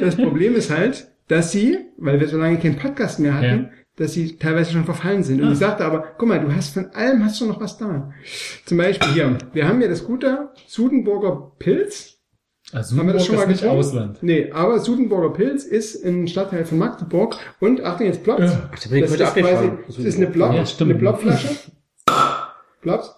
das 0.00 0.16
Problem 0.16 0.54
ist 0.54 0.70
halt, 0.70 1.08
dass 1.28 1.50
sie, 1.52 1.78
weil 1.96 2.20
wir 2.20 2.28
so 2.28 2.38
lange 2.38 2.58
keinen 2.58 2.76
Podcast 2.76 3.18
mehr 3.18 3.34
hatten, 3.34 3.44
Ja. 3.64 3.70
dass 3.96 4.12
sie 4.12 4.36
teilweise 4.36 4.72
schon 4.72 4.84
verfallen 4.84 5.22
sind. 5.24 5.40
Und 5.42 5.48
Ah. 5.48 5.52
ich 5.52 5.58
sagte 5.58 5.84
aber, 5.84 6.04
guck 6.18 6.28
mal, 6.28 6.40
du 6.40 6.54
hast 6.54 6.74
von 6.74 6.86
allem 6.94 7.24
hast 7.24 7.40
du 7.40 7.46
noch 7.46 7.60
was 7.60 7.76
da. 7.78 8.12
Zum 8.66 8.78
Beispiel 8.78 9.08
hier, 9.12 9.38
wir 9.52 9.66
haben 9.68 9.78
hier 9.80 9.88
das 9.88 10.04
gute 10.04 10.50
Sudenburger 10.66 11.52
Pilz. 11.58 12.18
Also 12.72 12.96
Haben 12.96 13.08
wir 13.08 13.14
das 13.14 13.26
schon 13.26 13.34
mal 13.36 13.42
ist 13.42 13.62
nicht? 13.62 13.66
Ausland. 13.66 14.18
Nee, 14.22 14.50
aber 14.52 14.78
Sudenburger 14.78 15.30
Pilz 15.34 15.64
ist 15.64 16.04
ein 16.04 16.26
Stadtteil 16.28 16.64
von 16.64 16.78
Magdeburg 16.78 17.36
und 17.60 17.82
Achtung, 17.84 18.06
jetzt 18.06 18.22
ploppt. 18.22 18.40
Ja. 18.40 18.46
da 18.46 18.88
bin 18.88 19.04
ich 19.04 19.10
heute 19.10 19.24
ist 19.24 19.34
quasi, 19.34 19.70
das 19.88 19.98
ist 19.98 20.16
eine 20.16 20.26
Block, 20.28 20.54
Ja, 20.54 20.64
eine 20.80 20.94
Blockflasche. 20.94 21.48
Ploppt. 22.82 23.10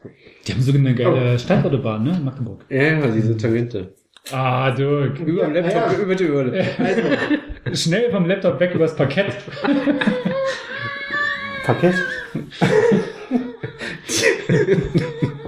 Die 0.46 0.52
haben 0.52 0.60
sogar 0.62 0.80
eine 0.80 0.92
Oh. 0.92 1.14
geile 1.14 1.38
Standautobahn, 1.38 2.04
ne? 2.04 2.10
in 2.18 2.24
Magdeburg. 2.24 2.64
Ja, 2.68 2.82
ja, 2.82 3.06
diese 3.08 3.36
Tangente. 3.36 3.94
Ah, 4.30 4.70
Dirk. 4.70 5.18
Über 5.20 5.44
dem 5.46 5.54
Laptop, 5.54 5.74
Ja, 5.74 5.92
ja. 5.92 5.98
über 5.98 6.14
die 6.14 6.28
Hürde. 6.28 6.64
Also, 6.78 7.02
Schnell 7.88 8.10
vom 8.10 8.26
Laptop 8.26 8.60
weg 8.60 8.74
übers 8.74 8.94
Parkett. 8.94 9.34
Parkett? 11.64 11.94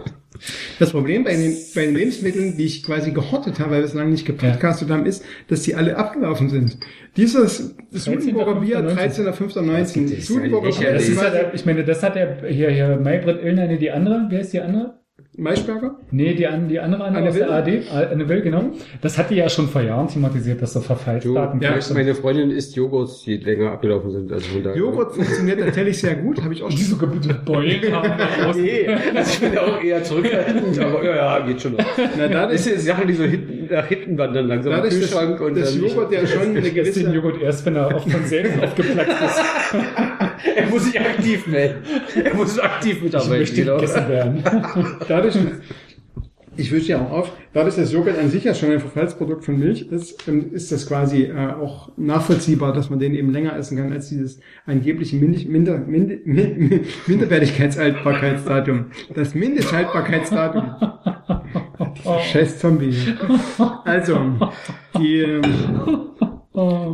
das 0.79 0.91
Problem 0.91 1.25
bei 1.25 1.35
den, 1.37 1.57
bei 1.75 1.87
den 1.87 1.95
Lebensmitteln, 1.95 2.57
die 2.57 2.65
ich 2.65 2.83
quasi 2.83 3.13
gehortet 3.13 3.61
habe, 3.61 3.73
weil 3.73 3.79
wir 3.81 3.87
es 3.87 3.95
lange 3.95 4.11
nicht 4.11 4.27
gepodcastet 4.27 4.91
haben, 4.91 5.07
ist, 5.07 5.25
dass 5.49 5.63
die 5.63 5.75
alle 5.75 5.97
abgelaufen 5.97 6.49
sind. 6.49 6.79
Dieses 7.17 7.75
Sudenburger 7.91 8.61
Bier 8.61 8.81
13.05.19. 8.81 10.05
ist 10.05 10.11
ja 10.11 10.21
Sudenburger 10.21 10.71
Bier 10.71 10.93
ja, 10.93 11.31
der, 11.31 11.55
ich 11.55 11.65
meine, 11.65 11.85
das 11.85 12.03
hat 12.03 12.15
der, 12.17 12.47
hier, 12.49 12.71
hier, 12.71 12.97
Maybrit 12.97 13.43
Illner, 13.43 13.69
die 13.77 13.91
andere, 13.91 14.27
wer 14.29 14.41
ist 14.41 14.53
die 14.53 14.61
andere? 14.61 15.01
Maischberger. 15.39 15.97
Nee, 16.11 16.35
die, 16.35 16.47
die 16.69 16.79
andere 16.79 17.05
Anne 17.05 17.19
Anne 17.19 17.29
aus 17.29 17.35
der 17.35 17.47
Will? 17.49 17.53
AD, 17.53 17.83
Anne 18.13 18.29
Will, 18.29 18.41
genau. 18.41 18.71
Das 19.03 19.19
hat 19.19 19.31
die 19.31 19.35
ja 19.37 19.49
schon 19.49 19.69
vor 19.69 19.83
Jahren 19.83 20.09
thematisiert, 20.09 20.63
dass 20.63 20.73
so 20.73 20.81
Du, 20.81 20.87
Verfallsdaten 20.87 21.61
Ja, 21.61 21.75
meine 21.93 22.15
Freundin 22.15 22.51
isst 22.51 22.75
Joghurts, 22.77 23.23
die 23.25 23.37
länger 23.37 23.73
abgelaufen 23.73 24.11
sind. 24.11 24.33
Also 24.33 24.49
von 24.49 24.63
daher. 24.63 24.79
Joghurt 24.79 25.13
funktioniert 25.15 25.61
tatsächlich 25.61 25.99
sehr 25.99 26.15
gut, 26.15 26.43
habe 26.43 26.55
ich 26.55 26.63
auch 26.63 26.71
die 26.71 26.79
schon. 26.79 26.87
sogar 26.87 27.11
bitte 27.11 27.35
Beulen 27.35 27.93
haben. 27.93 28.13
Nee, 28.57 28.89
also 29.15 29.31
ich 29.31 29.41
bin 29.41 29.59
auch 29.59 29.83
eher 29.83 30.03
zurückhaltend, 30.03 30.79
aber 30.79 31.05
ja, 31.05 31.17
ja, 31.17 31.47
geht 31.47 31.61
schon 31.61 31.73
noch. 31.73 31.85
Na, 31.99 32.29
Das 32.29 32.31
dadurch, 32.31 32.61
sind 32.63 32.81
Sachen, 32.81 33.07
die 33.07 33.15
so 33.15 33.25
hinten, 33.25 33.69
nach 33.75 33.87
hinten 33.87 34.17
wandern, 34.19 34.47
langsam 34.47 34.73
dadurch 34.73 34.95
Kühlschrank 34.95 35.41
und 35.41 35.57
dass 35.59 35.75
dann. 35.75 35.83
Joghurt 35.89 36.13
ja 36.13 36.27
schon 36.27 36.43
eine 36.57 36.61
Ich 36.61 36.77
esse 36.77 37.01
den 37.01 37.13
gewisse, 37.13 37.15
Joghurt 37.15 37.43
erst, 37.43 37.67
wenn 37.67 37.77
er 37.77 37.95
oft 37.95 38.11
von 38.11 38.25
selbst 38.25 38.63
aufgeplatzt 38.63 39.11
ist. 39.11 39.41
er 40.57 40.67
muss 40.69 40.85
sich 40.85 41.01
aktiv 41.01 41.47
melden. 41.47 41.83
Er 42.23 42.35
muss 42.35 42.59
aktiv 42.59 42.97
Ich 42.97 43.03
mitarbeiten. 43.03 43.39
möchte 43.39 43.57
genau. 43.57 43.75
gegessen 43.77 44.09
werden. 44.09 44.43
dadurch, 45.09 45.37
ich 46.59 46.73
wüsste 46.73 46.93
ja 46.93 47.01
auch 47.03 47.11
auf, 47.11 47.33
dadurch, 47.53 47.77
dass 47.77 47.93
Joghurt 47.93 48.19
an 48.19 48.31
sich 48.31 48.45
ja 48.45 48.55
schon 48.55 48.71
ein 48.71 48.81
Verfallsprodukt 48.81 49.45
von 49.45 49.59
Milch 49.59 49.83
ist, 49.91 50.27
ähm, 50.27 50.53
ist 50.53 50.73
das 50.73 50.87
quasi 50.87 51.25
äh, 51.25 51.53
auch 51.61 51.91
nachvollziehbar, 51.97 52.73
dass 52.73 52.89
man 52.89 52.99
den 52.99 53.15
eben 53.15 53.31
länger 53.31 53.55
essen 53.57 53.77
kann 53.77 53.93
als 53.93 54.09
dieses 54.09 54.41
angebliche 54.65 55.17
Mind 55.17 55.49
Minder, 55.49 55.79
Mind 55.79 56.27
Min 56.27 56.87
Minderwertigkeitshaltbarkeitsdatum. 57.07 58.87
Das 59.15 59.35
Mindesthaltbarkeitsdatum. 59.35 60.71
Scheiß 62.33 62.59
Zombie. 62.59 62.95
Also, 63.85 64.19
die, 64.99 65.19
ähm, 65.19 65.43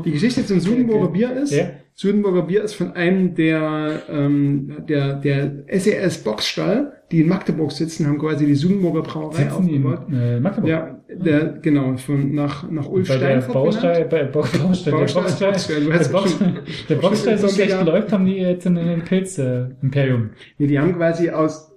die 0.04 0.10
Geschichte 0.12 0.44
zum 0.44 0.58
Sudenburger 0.60 1.08
Bier 1.12 1.32
ist, 1.36 1.52
Ja. 1.54 1.70
Sudenburger 1.94 2.42
Bier 2.42 2.62
ist 2.64 2.74
von 2.74 2.92
einem 2.92 3.34
der, 3.34 4.02
ähm, 4.08 4.78
der, 4.88 5.14
der 5.20 5.64
SES 5.68 6.18
Boxstall, 6.24 6.94
die 7.12 7.20
in 7.20 7.28
Magdeburg 7.28 7.70
sitzen, 7.70 8.06
haben 8.06 8.18
quasi 8.18 8.46
die 8.46 8.54
Sudenburger 8.54 9.02
Brauerei 9.02 9.44
Sitzen 9.44 9.66
die 9.68 9.74
in 9.76 9.86
aufgebaut. 9.86 10.12
äh, 10.12 10.40
Magdeburg? 10.40 10.70
Ja, 10.70 10.98
der, 11.14 11.44
genau, 11.60 11.96
von, 11.98 12.34
nach, 12.34 12.68
nach 12.70 12.88
Ulf 12.88 13.06
Bei 13.08 13.18
der 13.18 13.40
Baustall, 13.42 14.04
benannt. 14.06 14.10
bei 14.10 14.24
Bau- 14.24 14.40
Baustall, 14.40 14.84
der 14.84 14.90
Baustall, 14.98 15.22
Boxstall, 15.52 15.80
der 15.84 16.08
Boxstall, 16.08 16.54
der 16.88 16.94
Boxstall 16.96 17.38
so 17.38 17.48
schlecht 17.48 17.84
läuft, 17.84 18.10
haben 18.12 18.24
die 18.26 18.36
jetzt 18.38 18.64
in 18.66 18.78
ein 18.78 19.04
Pilz-Imperium. 19.04 20.30
Nee, 20.58 20.66
die 20.68 20.78
haben 20.80 20.96
quasi 20.96 21.28
aus 21.30 21.72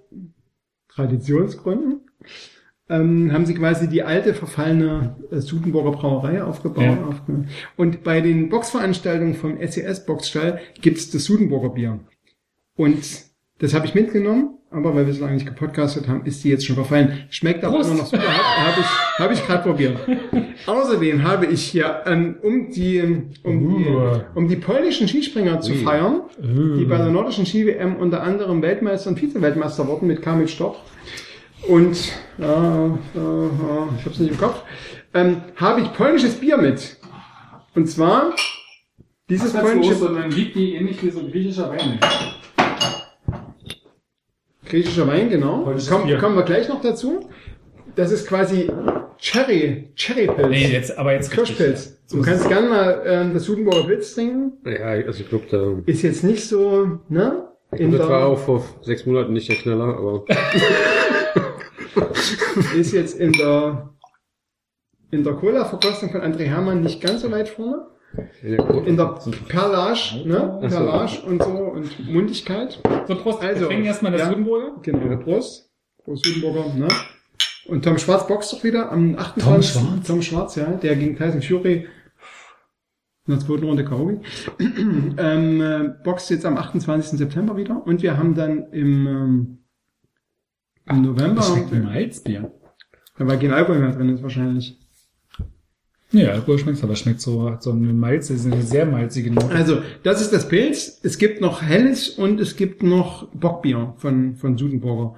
Traditionsgründen 0.89 2.01
ähm, 2.89 3.31
haben 3.33 3.45
sie 3.45 3.55
quasi 3.55 3.89
die 3.89 4.03
alte 4.03 4.33
verfallene 4.33 5.15
äh, 5.31 5.39
Sudenburger 5.39 5.91
Brauerei 5.91 6.43
aufgebaut. 6.43 6.83
Ja. 6.83 7.43
Und 7.75 8.03
bei 8.03 8.21
den 8.21 8.49
Boxveranstaltungen 8.49 9.33
vom 9.33 9.57
SES 9.59 10.05
Boxstall 10.05 10.59
gibt's 10.81 11.09
das 11.09 11.25
Sudenburger 11.25 11.69
Bier. 11.69 11.99
Und 12.75 12.99
das 13.59 13.73
habe 13.73 13.85
ich 13.85 13.95
mitgenommen, 13.95 14.57
aber 14.69 14.93
weil 14.93 15.07
wir 15.07 15.13
so 15.13 15.21
lange 15.21 15.35
nicht 15.35 15.45
gepodcastet 15.47 16.07
haben, 16.07 16.25
ist 16.25 16.43
die 16.43 16.49
jetzt 16.49 16.65
schon 16.65 16.75
verfallen. 16.75 17.23
Schmeckt 17.29 17.63
aber 17.63 17.77
Prost. 17.77 17.89
immer 17.89 17.99
noch 17.99 18.05
super. 18.05 18.23
Habe 18.27 18.81
ich, 18.81 19.19
hab 19.19 19.31
ich 19.31 19.45
gerade 19.47 19.63
probiert. 19.63 19.97
Außerdem 20.65 21.23
habe 21.23 21.45
ich 21.45 21.63
hier, 21.63 22.03
ähm, 22.05 22.35
um 22.43 22.69
die, 22.69 23.01
um 23.43 23.77
die, 23.77 23.85
Uh. 23.89 24.19
um 24.35 24.47
die 24.47 24.57
polnischen 24.57 25.07
Skispringer 25.07 25.61
zu 25.61 25.73
feiern, 25.73 26.23
die 26.37 26.85
bei 26.85 26.97
der 26.97 27.09
nordischen 27.09 27.45
Ski-WM 27.45 27.95
unter 27.95 28.21
anderem 28.21 28.61
Weltmeister 28.61 29.09
und 29.09 29.19
Vize-Weltmeister 29.19 29.87
wurden 29.87 30.07
mit 30.07 30.21
Kamil 30.21 30.47
Stott. 30.47 30.77
Und 31.67 32.11
äh, 32.39 32.43
äh, 32.43 32.47
äh, 32.47 32.89
ich 33.97 34.01
habe 34.01 34.11
es 34.11 34.19
nicht 34.19 34.31
im 34.31 34.37
Kopf. 34.37 34.61
Ähm, 35.13 35.41
habe 35.55 35.81
ich 35.81 35.93
polnisches 35.93 36.35
Bier 36.35 36.57
mit. 36.57 36.97
Und 37.73 37.87
zwar 37.87 38.35
dieses 39.29 39.53
polnische 39.53 40.13
dann 40.13 40.29
liegt 40.31 40.55
die 40.55 40.75
ähnlich 40.75 41.01
wie 41.03 41.09
so 41.09 41.19
ein 41.19 41.31
griechischer 41.31 41.69
Wein. 41.69 41.99
Griechischer 44.65 45.07
Wein, 45.07 45.29
genau. 45.29 45.63
Polnisches 45.63 45.89
Komm, 45.89 46.05
Bier. 46.05 46.17
kommen 46.17 46.35
wir 46.35 46.43
gleich 46.43 46.69
noch 46.69 46.81
dazu. 46.81 47.29
Das 47.95 48.11
ist 48.11 48.27
quasi 48.27 48.69
Cherry, 49.17 49.89
Cherrypilz. 49.95 50.49
Nee, 50.49 50.67
jetzt, 50.67 50.97
aber 50.97 51.13
jetzt 51.13 51.31
richtig, 51.31 51.57
Kirschpilz. 51.57 51.97
ja. 52.11 52.17
Du 52.17 52.23
kannst 52.23 52.47
gerne 52.47 52.69
mal 52.69 53.03
ähm, 53.05 53.33
das 53.33 53.45
Sudenburger 53.45 53.87
Pilz 53.87 54.13
trinken. 54.13 54.53
Ja, 54.65 54.87
also 54.87 55.21
ich 55.21 55.29
glaube, 55.29 55.45
da. 55.49 55.81
Ist 55.89 56.03
jetzt 56.03 56.23
nicht 56.23 56.47
so, 56.47 56.99
ne? 57.09 57.47
In 57.71 57.91
das 57.91 58.07
war 58.07 58.27
auch 58.27 58.37
vor 58.39 58.63
sechs 58.81 59.05
Monaten 59.05 59.33
nicht 59.33 59.49
der 59.49 59.55
Knaller, 59.55 59.97
aber 59.97 60.25
ist 62.75 62.93
jetzt 62.93 63.19
in 63.19 63.31
der 63.33 63.89
in 65.11 65.23
der 65.23 65.33
Cola-Verkostung 65.33 66.11
von 66.11 66.21
André 66.21 66.43
Hermann 66.43 66.81
nicht 66.81 67.01
ganz 67.01 67.21
so 67.21 67.31
weit 67.31 67.49
vorne. 67.49 67.87
In 68.41 68.95
der 68.95 69.19
Perlage, 69.47 70.23
ne? 70.25 70.59
Perlage 70.61 71.21
und 71.25 71.43
so 71.43 71.49
und 71.49 72.09
Mundigkeit. 72.09 72.79
So, 73.07 73.15
Prost. 73.15 73.41
Also, 73.41 73.61
wir 73.61 73.67
trinken 73.67 73.85
erstmal 73.85 74.11
das 74.11 74.21
ja. 74.21 74.29
Sudenburger. 74.29 74.75
Genau, 74.81 75.17
Prost. 75.17 75.69
Prost 76.03 76.25
Sudenburger, 76.25 76.73
ne? 76.75 76.87
Und 77.67 77.83
Tom 77.83 77.97
Schwarz 77.97 78.27
boxt 78.27 78.53
doch 78.53 78.63
wieder 78.63 78.91
am 78.91 79.17
28. 79.17 79.43
Tom 79.43 79.61
Schwarz? 79.63 80.07
Tom 80.07 80.21
Schwarz, 80.21 80.55
ja. 80.55 80.65
Der 80.65 80.95
gegen 80.95 81.17
Tyson 81.17 81.41
Fury 81.41 81.87
in 83.27 83.33
der 83.33 83.39
zweiten 83.39 83.65
Runde 83.65 83.83
K.O. 83.83 84.11
ähm, 85.17 85.61
äh, 85.61 85.89
boxt 86.03 86.29
jetzt 86.29 86.45
am 86.45 86.57
28. 86.57 87.17
September 87.17 87.57
wieder. 87.57 87.85
Und 87.85 88.03
wir 88.03 88.17
haben 88.17 88.35
dann 88.35 88.71
im, 88.71 89.07
ähm, 89.07 89.64
im 90.89 91.01
November, 91.01 91.35
Das 91.35 91.49
schmeckt 91.51 91.71
wie 91.71 91.79
Malzbier. 91.79 92.51
ja, 93.19 93.27
weil 93.27 93.39
kein 93.39 93.51
Alkohol 93.53 93.79
mehr 93.79 93.91
drin 93.91 94.09
ist 94.09 94.23
wahrscheinlich. 94.23 94.77
Ja, 96.11 96.31
Alkohol 96.31 96.59
schmeckt, 96.59 96.81
aber 96.83 96.93
es 96.93 96.99
schmeckt 96.99 97.19
so, 97.19 97.57
so 97.59 97.71
eine 97.71 97.91
Malz, 97.91 98.27
das 98.29 98.45
ist 98.45 98.51
eine 98.51 98.61
sehr 98.61 98.85
malzige 98.85 99.31
Note. 99.33 99.49
Also, 99.53 99.81
das 100.03 100.21
ist 100.21 100.31
das 100.31 100.47
Pilz. 100.47 100.99
Es 101.03 101.17
gibt 101.17 101.41
noch 101.41 101.61
Helles 101.61 102.09
und 102.09 102.39
es 102.39 102.55
gibt 102.55 102.83
noch 102.83 103.27
Bockbier 103.33 103.95
von, 103.97 104.35
von 104.35 104.57
Sudenburger. 104.57 105.15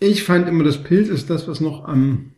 Ich 0.00 0.24
fand 0.24 0.48
immer, 0.48 0.64
das 0.64 0.82
Pilz 0.82 1.08
ist 1.08 1.30
das, 1.30 1.46
was 1.46 1.60
noch 1.60 1.84
am 1.86 2.32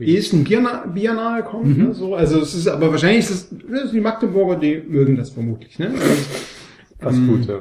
ehesten 0.00 0.44
Bierna 0.44 0.86
Biernahe 0.86 1.42
kommt. 1.42 1.76
Mhm. 1.76 1.84
Ne? 1.88 1.94
So, 1.94 2.14
also 2.14 2.40
es 2.40 2.54
ist, 2.54 2.68
aber 2.68 2.90
wahrscheinlich 2.90 3.28
ist 3.28 3.52
das 3.70 3.90
die 3.90 4.00
Magdeburger, 4.00 4.56
die 4.56 4.76
mögen 4.88 5.16
das 5.16 5.30
vermutlich. 5.30 5.78
Ne? 5.78 5.88
Also, 5.90 6.24
fast 7.00 7.26
gut, 7.26 7.46
ja. 7.46 7.60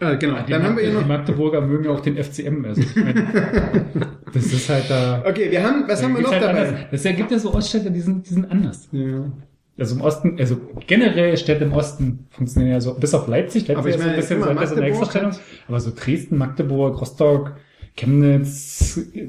Äh, 0.00 0.16
genau. 0.16 0.36
Die 0.46 0.50
Dann 0.52 0.62
haben 0.62 0.76
wir 0.76 0.82
hier 0.84 0.92
Magde- 0.92 0.98
Die 0.98 1.00
noch. 1.02 1.06
Magdeburger 1.08 1.60
mögen 1.60 1.88
auch 1.88 2.00
den 2.00 2.16
FCM. 2.16 2.64
Also 2.64 2.80
ich 2.82 2.96
meine, 2.96 3.26
das 4.32 4.46
ist 4.46 4.68
halt 4.68 4.84
da. 4.88 5.22
Okay, 5.26 5.50
wir 5.50 5.62
haben, 5.62 5.84
was 5.88 6.02
haben 6.02 6.14
wir 6.14 6.22
noch 6.22 6.32
halt 6.32 6.42
dabei? 6.42 6.68
anders. 6.68 6.80
Das 6.90 7.04
ja, 7.04 7.12
gibt 7.12 7.30
ja 7.30 7.38
so 7.38 7.54
Oststädte, 7.54 7.90
die 7.90 8.00
sind, 8.00 8.28
die 8.28 8.34
sind 8.34 8.50
anders. 8.50 8.88
Ja. 8.92 9.30
Also 9.78 9.96
im 9.96 10.00
Osten, 10.00 10.36
also 10.38 10.56
generell 10.86 11.36
Städte 11.36 11.64
im 11.64 11.72
Osten 11.72 12.26
funktionieren 12.30 12.72
ja 12.72 12.80
so, 12.80 12.94
bis 12.94 13.12
auf 13.12 13.28
Leipzig, 13.28 13.68
Leipzig 13.68 13.76
Aber 13.76 13.88
ich 13.90 13.94
ist 13.96 14.00
so 14.00 14.04
ein 14.04 14.08
meine, 14.08 14.20
bisschen 14.20 14.40
so, 14.42 14.48
ja 14.48 14.76
eine 14.78 14.86
Extrastellung. 14.86 15.32
Aber 15.68 15.80
so 15.80 15.92
Dresden, 15.94 16.38
Magdeburg, 16.38 16.98
Rostock, 16.98 17.56
Chemnitz, 17.94 18.98
äh, 19.14 19.26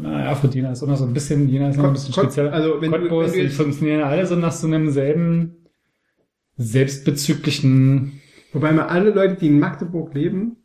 naja, 0.00 0.34
Frotina 0.34 0.72
ist 0.72 0.82
auch 0.82 0.86
noch 0.88 0.96
so 0.96 1.04
ein 1.04 1.12
bisschen, 1.12 1.46
Jena 1.48 1.68
ist 1.68 1.76
noch 1.76 1.84
ein 1.84 1.92
bisschen 1.92 2.14
spezieller. 2.14 2.52
also 2.54 2.80
wenn 2.80 2.90
du- 2.90 2.98
Cottbus, 3.00 3.32
wenn 3.32 3.38
du 3.40 3.46
die 3.48 3.52
funktionieren 3.54 4.02
alle 4.02 4.26
so 4.26 4.34
nach 4.34 4.52
so 4.52 4.66
einem 4.66 4.90
selben 4.90 5.56
selbstbezüglichen, 6.56 8.20
Wobei 8.52 8.72
mal 8.72 8.86
alle 8.86 9.10
Leute, 9.10 9.36
die 9.40 9.46
in 9.48 9.58
Magdeburg 9.58 10.14
leben, 10.14 10.56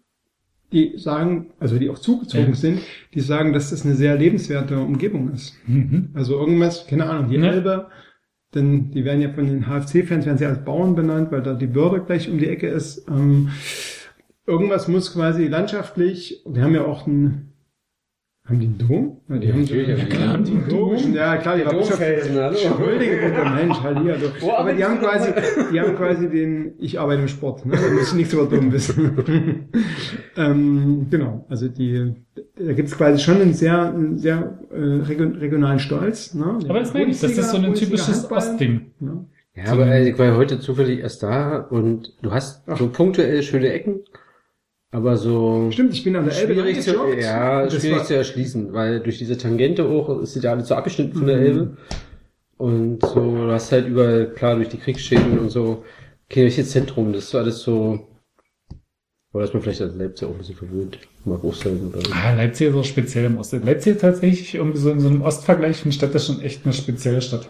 die 0.73 0.97
sagen, 0.97 1.51
also 1.59 1.77
die 1.79 1.89
auch 1.89 1.99
zugezogen 1.99 2.49
Ja. 2.49 2.55
sind, 2.55 2.79
die 3.13 3.21
sagen, 3.21 3.53
dass 3.53 3.69
das 3.69 3.85
eine 3.85 3.95
sehr 3.95 4.17
lebenswerte 4.17 4.77
Umgebung 4.79 5.31
ist. 5.33 5.55
mhm. 5.65 6.09
Also 6.13 6.37
irgendwas, 6.37 6.85
keine 6.87 7.09
Ahnung, 7.09 7.29
die 7.29 7.37
Ne? 7.37 7.49
Elbe, 7.49 7.87
denn 8.53 8.91
die 8.91 9.05
werden 9.05 9.21
ja 9.21 9.29
von 9.29 9.45
den 9.47 9.65
HFC-Fans 9.67 10.25
werden 10.25 10.37
sie 10.37 10.45
als 10.45 10.63
Bauern 10.65 10.95
benannt, 10.95 11.31
weil 11.31 11.41
da 11.41 11.53
die 11.53 11.67
Börde 11.67 12.03
gleich 12.05 12.29
um 12.29 12.37
die 12.37 12.47
Ecke 12.47 12.67
ist. 12.67 13.07
Ähm, 13.09 13.49
irgendwas 14.45 14.87
muss 14.87 15.13
quasi 15.13 15.47
landschaftlich, 15.47 16.43
wir 16.45 16.63
haben 16.63 16.75
ja 16.75 16.83
auch 16.85 17.07
einen, 17.07 17.53
haben 18.47 18.59
die 18.59 18.65
einen 18.67 18.77
Dom? 18.77 19.17
Ja, 19.27 19.37
die 19.37 19.47
Ja, 19.47 19.53
haben 19.53 19.61
natürlich, 19.61 19.87
ja, 19.89 19.95
ja, 19.95 20.05
klar, 20.05 20.27
haben 20.33 20.43
die 20.43 20.51
einen 20.51 20.69
Dom. 20.69 21.13
Ja, 21.13 21.37
klar, 21.37 21.57
die 21.57 21.65
war 21.65 21.73
Domfelsen, 21.73 22.35
hallo. 22.35 22.57
Entschuldige 22.57 23.15
bitte, 23.17 23.49
Mensch, 23.55 23.81
Halli, 23.81 24.11
also. 24.11 24.27
Wo 24.39 24.51
Aber 24.51 24.73
die 24.73 24.83
haben 24.85 24.99
quasi, 24.99 25.31
die 25.73 25.79
haben 25.81 25.95
quasi 25.95 26.29
den, 26.29 26.73
ich 26.79 26.99
arbeite 26.99 27.21
im 27.21 27.27
Sport, 27.27 27.65
ne? 27.65 27.73
Da 27.75 27.93
muss 27.93 28.09
ich 28.09 28.13
nichts 28.13 28.33
über 28.33 28.45
Dom 28.45 28.71
wissen. 28.71 29.67
ähm, 30.37 31.07
genau, 31.09 31.45
also 31.49 31.67
die, 31.67 32.13
da 32.55 32.73
gibt 32.73 32.87
es 32.89 32.97
quasi 32.97 33.21
schon 33.21 33.41
einen 33.41 33.53
sehr, 33.53 33.93
einen 33.93 34.17
sehr 34.17 34.59
äh, 34.71 34.79
region, 35.05 35.33
regionalen 35.35 35.79
Stolz. 35.79 36.33
Ne? 36.33 36.59
Aber 36.69 36.79
das 36.79 36.93
meine 36.93 37.11
ich, 37.11 37.19
das 37.19 37.31
ist 37.31 37.51
so 37.51 37.57
ein 37.57 37.73
typisches. 37.73 38.29
Ostding. 38.31 38.91
Ja. 38.99 39.25
Ja, 39.55 39.71
aber 39.71 39.87
ey, 39.87 40.11
ich 40.11 40.19
war 40.19 40.37
heute 40.37 40.59
zufällig 40.59 40.99
erst 40.99 41.23
da 41.23 41.57
und 41.57 42.13
du 42.21 42.29
hast 42.31 42.63
so 42.77 42.89
punktuell 42.89 43.41
schöne 43.41 43.71
Ecken, 43.73 44.01
aber 44.97 45.15
so 45.15 45.69
Stimmt, 45.71 45.93
ich 45.93 46.03
bin 46.03 46.15
an 46.15 46.25
der 46.25 46.35
Elbe 46.35 46.53
schwierig 46.55 46.81
zu, 46.81 46.95
ja, 47.19 47.69
schwierig 47.69 48.03
zu 48.05 48.15
erschließen, 48.15 48.73
weil 48.73 48.99
durch 48.99 49.19
diese 49.19 49.37
Tangente 49.37 49.85
auch 49.85 50.21
ist 50.21 50.33
sie 50.33 50.41
da 50.41 50.51
alles 50.51 50.67
so 50.67 50.75
abgeschnitten 50.75 51.13
von 51.13 51.23
Mhm. 51.23 51.27
der 51.27 51.37
Elbe. 51.37 51.77
Und 52.57 53.05
so, 53.05 53.13
du 53.45 53.51
hast 53.51 53.71
halt 53.71 53.87
überall, 53.87 54.31
klar, 54.33 54.55
durch 54.55 54.69
die 54.69 54.77
Kriegsschäden 54.79 55.37
und 55.37 55.49
so, 55.51 55.83
kein 56.29 56.45
richtiges 56.45 56.71
Zentrum, 56.71 57.13
das 57.13 57.25
ist 57.25 57.35
alles 57.35 57.59
so, 57.59 58.07
oder 59.33 59.43
ist 59.43 59.53
man 59.53 59.61
vielleicht 59.61 59.81
als 59.81 59.95
Leipzig 59.95 60.27
auch 60.27 60.31
ein 60.31 60.39
bisschen 60.39 60.55
verwöhnt, 60.55 60.97
auch 61.35 61.53
sein, 61.53 61.91
oder? 61.93 61.99
Ah, 62.13 62.33
Leipzig 62.33 62.69
ist 62.69 62.75
auch 62.75 62.83
speziell 62.83 63.25
im 63.25 63.37
Osten. 63.37 63.65
Leipzig 63.65 63.95
ist 63.95 64.01
tatsächlich 64.01 64.55
irgendwie 64.55 64.79
so 64.79 64.89
in 64.89 64.99
so 64.99 65.07
einem 65.09 65.21
Ostvergleich 65.21 65.85
ich 65.85 65.95
Stadt 65.95 66.13
das 66.13 66.25
schon 66.27 66.41
echt 66.41 66.65
eine 66.65 66.73
spezielle 66.73 67.21
Stadt. 67.21 67.47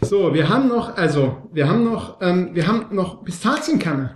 So, 0.00 0.34
wir 0.34 0.48
haben 0.48 0.68
noch, 0.68 0.96
also, 0.96 1.36
wir 1.52 1.68
haben 1.68 1.84
noch, 1.84 2.20
ähm, 2.20 2.50
wir 2.52 2.66
haben 2.66 2.86
noch 2.90 3.24
Pistazienkerne. 3.24 4.14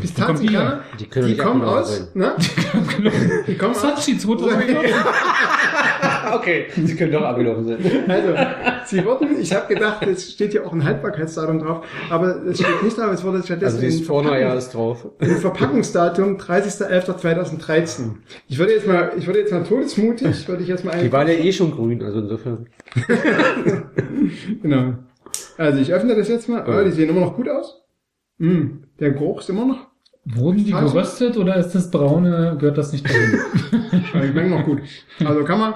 Pistazienkerne, 0.00 0.80
Die 0.98 1.06
können 1.06 1.26
die 1.26 1.32
nicht 1.32 1.42
kommen 1.42 1.62
aus, 1.62 2.08
ne? 2.14 2.36
Die 3.46 3.54
kommen 3.56 3.72
aus. 3.72 3.82
Sachi 3.82 4.18
2014. 4.18 4.94
okay, 6.36 6.66
sie 6.74 6.96
können 6.96 7.12
doch 7.12 7.22
abgelaufen 7.22 7.64
sein. 7.66 7.78
Also, 8.08 8.34
sie 8.86 9.04
wurden, 9.04 9.40
ich 9.40 9.52
habe 9.54 9.72
gedacht, 9.72 10.06
es 10.06 10.32
steht 10.32 10.54
ja 10.54 10.64
auch 10.64 10.72
ein 10.72 10.84
Haltbarkeitsdatum 10.84 11.58
drauf, 11.60 11.84
aber 12.10 12.42
es 12.46 12.58
steht 12.60 12.82
nicht 12.82 12.96
drauf, 12.98 13.12
es 13.12 13.22
wurde 13.24 13.42
stattdessen 13.42 13.64
Also 13.76 13.80
dieses 13.80 14.00
in 14.00 14.06
Vorderjahr 14.06 14.52
Verpackungs- 14.54 14.58
ist 14.58 14.74
drauf. 14.74 15.06
ein 15.20 15.36
Verpackungsdatum 15.36 16.36
30.11.2013. 16.38 18.12
Ich 18.48 18.58
würde 18.58 18.72
jetzt 18.72 18.86
mal, 18.86 19.12
ich 19.16 19.26
würde 19.26 19.40
jetzt 19.40 19.52
mal 19.52 19.64
todesmutig, 19.64 20.48
würde 20.48 20.62
ich 20.62 20.68
jetzt 20.68 20.84
mal 20.84 20.98
Die 21.02 21.12
waren 21.12 21.26
ja 21.28 21.34
eh 21.34 21.52
schon 21.52 21.70
grün, 21.70 22.02
also 22.02 22.20
insofern. 22.20 22.66
Genau. 24.62 24.94
Also 25.56 25.80
ich 25.80 25.92
öffne 25.92 26.14
das 26.14 26.28
jetzt 26.28 26.48
mal. 26.48 26.64
Oh, 26.66 26.84
die 26.84 26.90
sehen 26.90 27.08
immer 27.10 27.20
noch 27.20 27.34
gut 27.36 27.48
aus. 27.48 27.82
Mm, 28.38 28.82
der 29.00 29.10
Geruch 29.12 29.40
ist 29.40 29.50
immer 29.50 29.66
noch. 29.66 29.87
Wurden 30.34 30.64
die 30.64 30.72
geröstet 30.72 31.36
oder 31.36 31.56
ist 31.56 31.74
das 31.74 31.90
braune, 31.90 32.56
gehört 32.58 32.76
das 32.76 32.92
nicht 32.92 33.08
dahin? 33.08 33.40
Die 33.92 34.06
schmecken 34.06 34.50
noch 34.50 34.64
gut. 34.64 34.82
Also 35.24 35.44
kann 35.44 35.58
man 35.58 35.74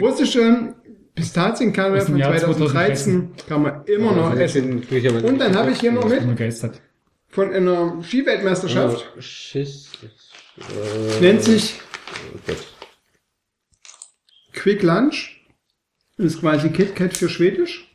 russische 0.00 0.74
Pistazienkerne 1.14 2.00
von 2.00 2.16
Jahr 2.16 2.36
2013 2.36 3.30
kann 3.48 3.62
man 3.62 3.84
immer 3.86 4.12
noch 4.12 4.34
essen. 4.36 4.84
Und 5.24 5.38
dann 5.38 5.56
habe 5.56 5.72
ich 5.72 5.80
hier 5.80 5.92
noch 5.92 6.10
Ich 6.10 6.24
mit 6.24 6.80
von 7.28 7.52
einer 7.52 8.02
Skiweltmeisterschaft. 8.02 9.06
Schiss. 9.18 9.90
Äh, 10.58 11.20
Nennt 11.20 11.42
sich 11.42 11.80
oh. 12.48 12.52
Quick 14.52 14.82
Lunch. 14.82 15.34
Ist 16.16 16.40
quasi 16.40 16.70
KitKat 16.70 17.16
für 17.16 17.28
Schwedisch. 17.28 17.94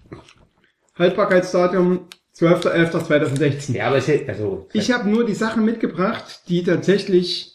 Haltbarkeitsdatum 0.97 2.07
12.11.2016. 2.35 3.73
Ja, 3.73 3.87
aber 3.87 3.97
ich, 3.99 4.27
also, 4.27 4.67
Ich 4.73 4.91
habe 4.91 5.09
nur 5.09 5.25
die 5.25 5.35
Sachen 5.35 5.65
mitgebracht, 5.65 6.41
die 6.47 6.63
tatsächlich 6.63 7.53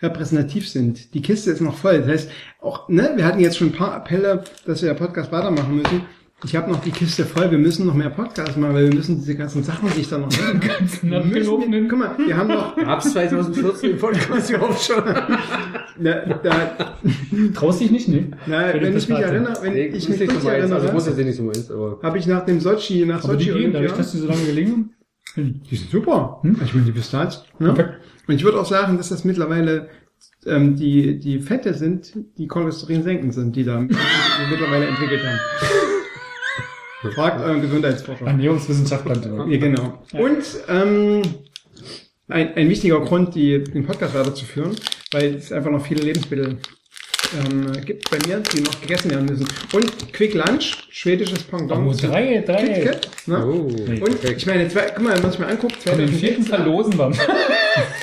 repräsentativ 0.00 0.68
sind. 0.68 1.14
Die 1.14 1.22
Kiste 1.22 1.50
ist 1.50 1.60
noch 1.60 1.76
voll. 1.76 2.00
Das 2.00 2.08
heißt, 2.08 2.30
auch, 2.60 2.88
ne, 2.88 3.12
wir 3.16 3.24
hatten 3.24 3.40
jetzt 3.40 3.56
schon 3.56 3.68
ein 3.68 3.72
paar 3.72 3.94
Appelle, 3.94 4.44
dass 4.66 4.82
wir 4.82 4.90
der 4.90 4.98
Podcast 4.98 5.32
weitermachen 5.32 5.76
müssen. 5.76 6.06
Ich 6.44 6.54
habe 6.54 6.70
noch 6.70 6.80
die 6.82 6.90
Kiste 6.90 7.24
voll. 7.24 7.50
Wir 7.50 7.58
müssen 7.58 7.86
noch 7.86 7.94
mehr 7.94 8.10
Podcasts 8.10 8.56
machen, 8.56 8.74
weil 8.74 8.88
wir 8.88 8.94
müssen 8.94 9.16
diese 9.16 9.34
ganzen 9.34 9.62
Sachen, 9.62 9.88
die 9.96 10.02
ich 10.02 10.08
da 10.08 10.18
noch 10.18 10.28
hören 10.38 10.60
habe, 10.60 11.02
wir 11.02 11.24
müssen, 11.24 11.88
Guck 11.88 11.98
mal, 11.98 12.10
wir 12.18 12.36
haben 12.36 12.48
noch, 12.48 12.76
Gab's 12.76 13.12
2014 13.12 13.90
im 13.92 13.98
Podcast 13.98 14.50
überhaupt 14.50 14.80
schon? 14.80 15.02
da, 15.04 16.20
da, 16.42 16.96
Traust 17.54 17.80
dich 17.80 17.90
nicht, 17.90 18.08
ne? 18.08 18.28
na, 18.46 18.74
wenn 18.74 18.96
ich 18.96 19.08
mich 19.08 19.18
erinnere, 19.18 19.54
wenn 19.62 19.72
Nee, 19.72 19.86
ich 19.86 20.08
mich 20.08 20.20
nicht 20.20 20.32
so 20.32 20.46
meins, 20.46 20.70
also 20.70 20.92
muss 20.92 21.06
erinnere, 21.06 21.26
jetzt 21.26 21.26
nicht 21.26 21.36
so 21.36 21.42
meins, 21.44 21.70
aber. 21.70 21.98
habe 22.02 22.18
ich 22.18 22.26
nach 22.26 22.44
dem 22.44 22.60
Sochi, 22.60 23.06
nach 23.06 23.22
Sochi 23.22 23.36
gehen, 23.46 23.72
dadurch, 23.72 23.92
Olympia, 23.92 23.96
dass 23.96 24.12
die 24.12 24.18
so 24.18 24.26
lange 24.26 24.44
gelingen 24.44 24.90
haben. 25.36 25.60
die 25.70 25.76
sind 25.76 25.90
super. 25.90 26.40
Hm? 26.42 26.56
Ich 26.62 26.74
meine, 26.74 26.86
die 26.86 26.92
Pistazien. 26.92 27.44
Ne? 27.58 27.70
Okay. 27.70 27.84
Und 28.28 28.34
ich 28.34 28.44
würde 28.44 28.60
auch 28.60 28.66
sagen, 28.66 28.96
dass 28.98 29.08
das 29.08 29.24
mittlerweile 29.24 29.88
ähm, 30.46 30.76
die, 30.76 31.18
die 31.18 31.40
Fette 31.40 31.72
sind, 31.74 32.12
die 32.38 32.46
Cholesterin 32.48 33.02
senken 33.02 33.32
sind, 33.32 33.56
die 33.56 33.64
da 33.64 33.80
mittlerweile 34.50 34.86
entwickelt 34.86 35.22
haben. 35.24 35.38
Fragt 37.12 37.40
euren 37.40 37.60
Gesundheitsforscher. 37.60 38.26
Ernährungswissenschaftler. 38.26 39.46
Ja, 39.48 39.58
genau. 39.58 40.02
Und 40.12 40.42
ähm, 40.68 41.22
ein, 42.28 42.54
ein 42.54 42.68
wichtiger 42.68 43.00
Grund, 43.00 43.34
die, 43.34 43.62
den 43.64 43.84
Podcast 43.86 44.14
weiterzuführen, 44.14 44.74
weil 45.12 45.34
es 45.34 45.52
einfach 45.52 45.70
noch 45.70 45.84
viele 45.84 46.02
Lebensmittel 46.02 46.58
ähm, 47.46 47.72
gibt 47.84 48.08
bei 48.10 48.18
mir, 48.26 48.40
die 48.40 48.60
noch 48.62 48.80
gegessen 48.80 49.10
werden 49.10 49.26
müssen. 49.26 49.46
Und 49.72 50.12
Quick 50.12 50.34
Lunch, 50.34 50.86
schwedisches 50.90 51.42
Pendant. 51.42 51.86
Oh, 51.86 51.92
drei, 52.08 52.42
drei. 52.46 52.64
KitKat, 52.64 53.08
ne? 53.26 53.44
Oh. 53.46 53.66
Und 53.66 54.24
ich 54.24 54.46
meine, 54.46 54.68
zwei, 54.68 54.86
guck 54.94 55.02
mal, 55.04 55.14
wenn 55.14 55.22
man 55.22 55.30
sich 55.30 55.40
mal 55.40 55.48
anguckt, 55.50 55.76
Von 55.76 55.98
den 55.98 56.08
vierten 56.08 56.44
2016, 56.44 56.44
verlosen 56.44 56.98
wir. 56.98 57.10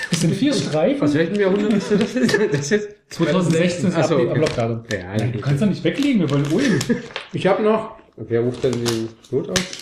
Das 0.09 0.21
sind 0.21 0.35
vier 0.35 0.53
Streifen. 0.53 1.01
Was 1.01 1.13
welchem 1.13 1.39
Jahrhundert 1.39 1.73
ist 1.73 1.91
das? 1.91 1.99
Das 2.13 2.59
ist 2.61 2.69
jetzt 2.71 2.89
2016 3.09 3.89
ist 3.89 3.95
Ach 3.97 4.03
so, 4.05 4.15
Ab- 4.15 4.21
okay. 4.21 4.29
Ablaufdatum. 4.31 4.83
Ja, 4.91 5.27
Du 5.27 5.39
kannst 5.39 5.61
doch 5.63 5.67
nicht 5.69 5.83
weglegen, 5.83 6.21
wir 6.21 6.29
wollen 6.29 6.45
Ulm. 6.51 6.79
Ich 7.33 7.47
habe 7.47 7.63
noch, 7.63 7.95
Wer 8.17 8.41
ruft 8.41 8.63
denn 8.63 8.73
den 8.73 9.09
Not 9.31 9.49
aus? 9.49 9.79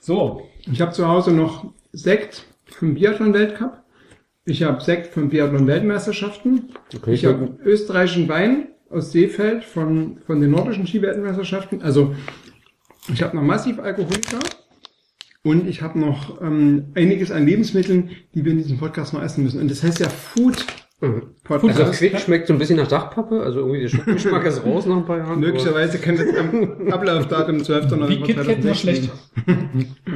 So, 0.00 0.48
ich 0.70 0.80
habe 0.80 0.92
zu 0.92 1.06
Hause 1.06 1.32
noch 1.32 1.72
Sekt 1.92 2.44
vom 2.66 2.94
Biathlon-Weltcup. 2.94 3.82
Ich 4.44 4.62
habe 4.62 4.82
Sekt 4.82 5.14
von 5.14 5.28
Biathlon-Weltmeisterschaften. 5.28 6.70
Okay, 6.94 7.14
Ich 7.14 7.24
habe 7.24 7.56
österreichischen 7.64 8.28
Wein 8.28 8.68
aus 8.90 9.12
Seefeld 9.12 9.64
von, 9.64 10.18
von 10.26 10.40
den 10.40 10.50
nordischen 10.50 10.86
Skiweltmeisterschaften. 10.86 11.82
Also 11.82 12.14
ich 13.12 13.22
habe 13.22 13.36
noch 13.36 13.42
massiv 13.42 13.78
Alkoholiker 13.78 14.38
und 15.44 15.66
ich 15.68 15.82
habe 15.82 15.98
noch 15.98 16.40
ähm, 16.42 16.86
einiges 16.94 17.30
an 17.30 17.46
Lebensmitteln, 17.46 18.10
die 18.34 18.44
wir 18.44 18.52
in 18.52 18.58
diesem 18.58 18.78
Podcast 18.78 19.12
noch 19.14 19.22
essen 19.22 19.44
müssen. 19.44 19.60
Und 19.60 19.70
das 19.70 19.82
heißt 19.82 20.00
ja 20.00 20.08
Food 20.08 20.66
Podcast. 21.44 21.80
Also 21.80 21.92
Quick 21.92 22.18
schmeckt 22.20 22.46
so 22.46 22.52
ein 22.52 22.58
bisschen 22.58 22.76
nach 22.76 22.86
Dachpappe, 22.86 23.40
also 23.42 23.58
irgendwie 23.60 23.80
der 23.80 23.88
Schokogeschmack 23.88 24.46
ist 24.46 24.64
raus 24.64 24.86
nach 24.86 24.98
ein 24.98 25.04
paar 25.04 25.18
Jahren. 25.18 25.40
Möglicherweise 25.40 25.98
kann 25.98 26.16
das 26.16 26.26
am 26.36 26.92
Ablaufdatum 26.92 27.64
12. 27.64 27.90
wie 27.90 27.96
November 27.96 28.26
KitKat 28.26 28.64
nur 28.64 28.74
schlecht. 28.74 29.10
Aber 29.46 29.56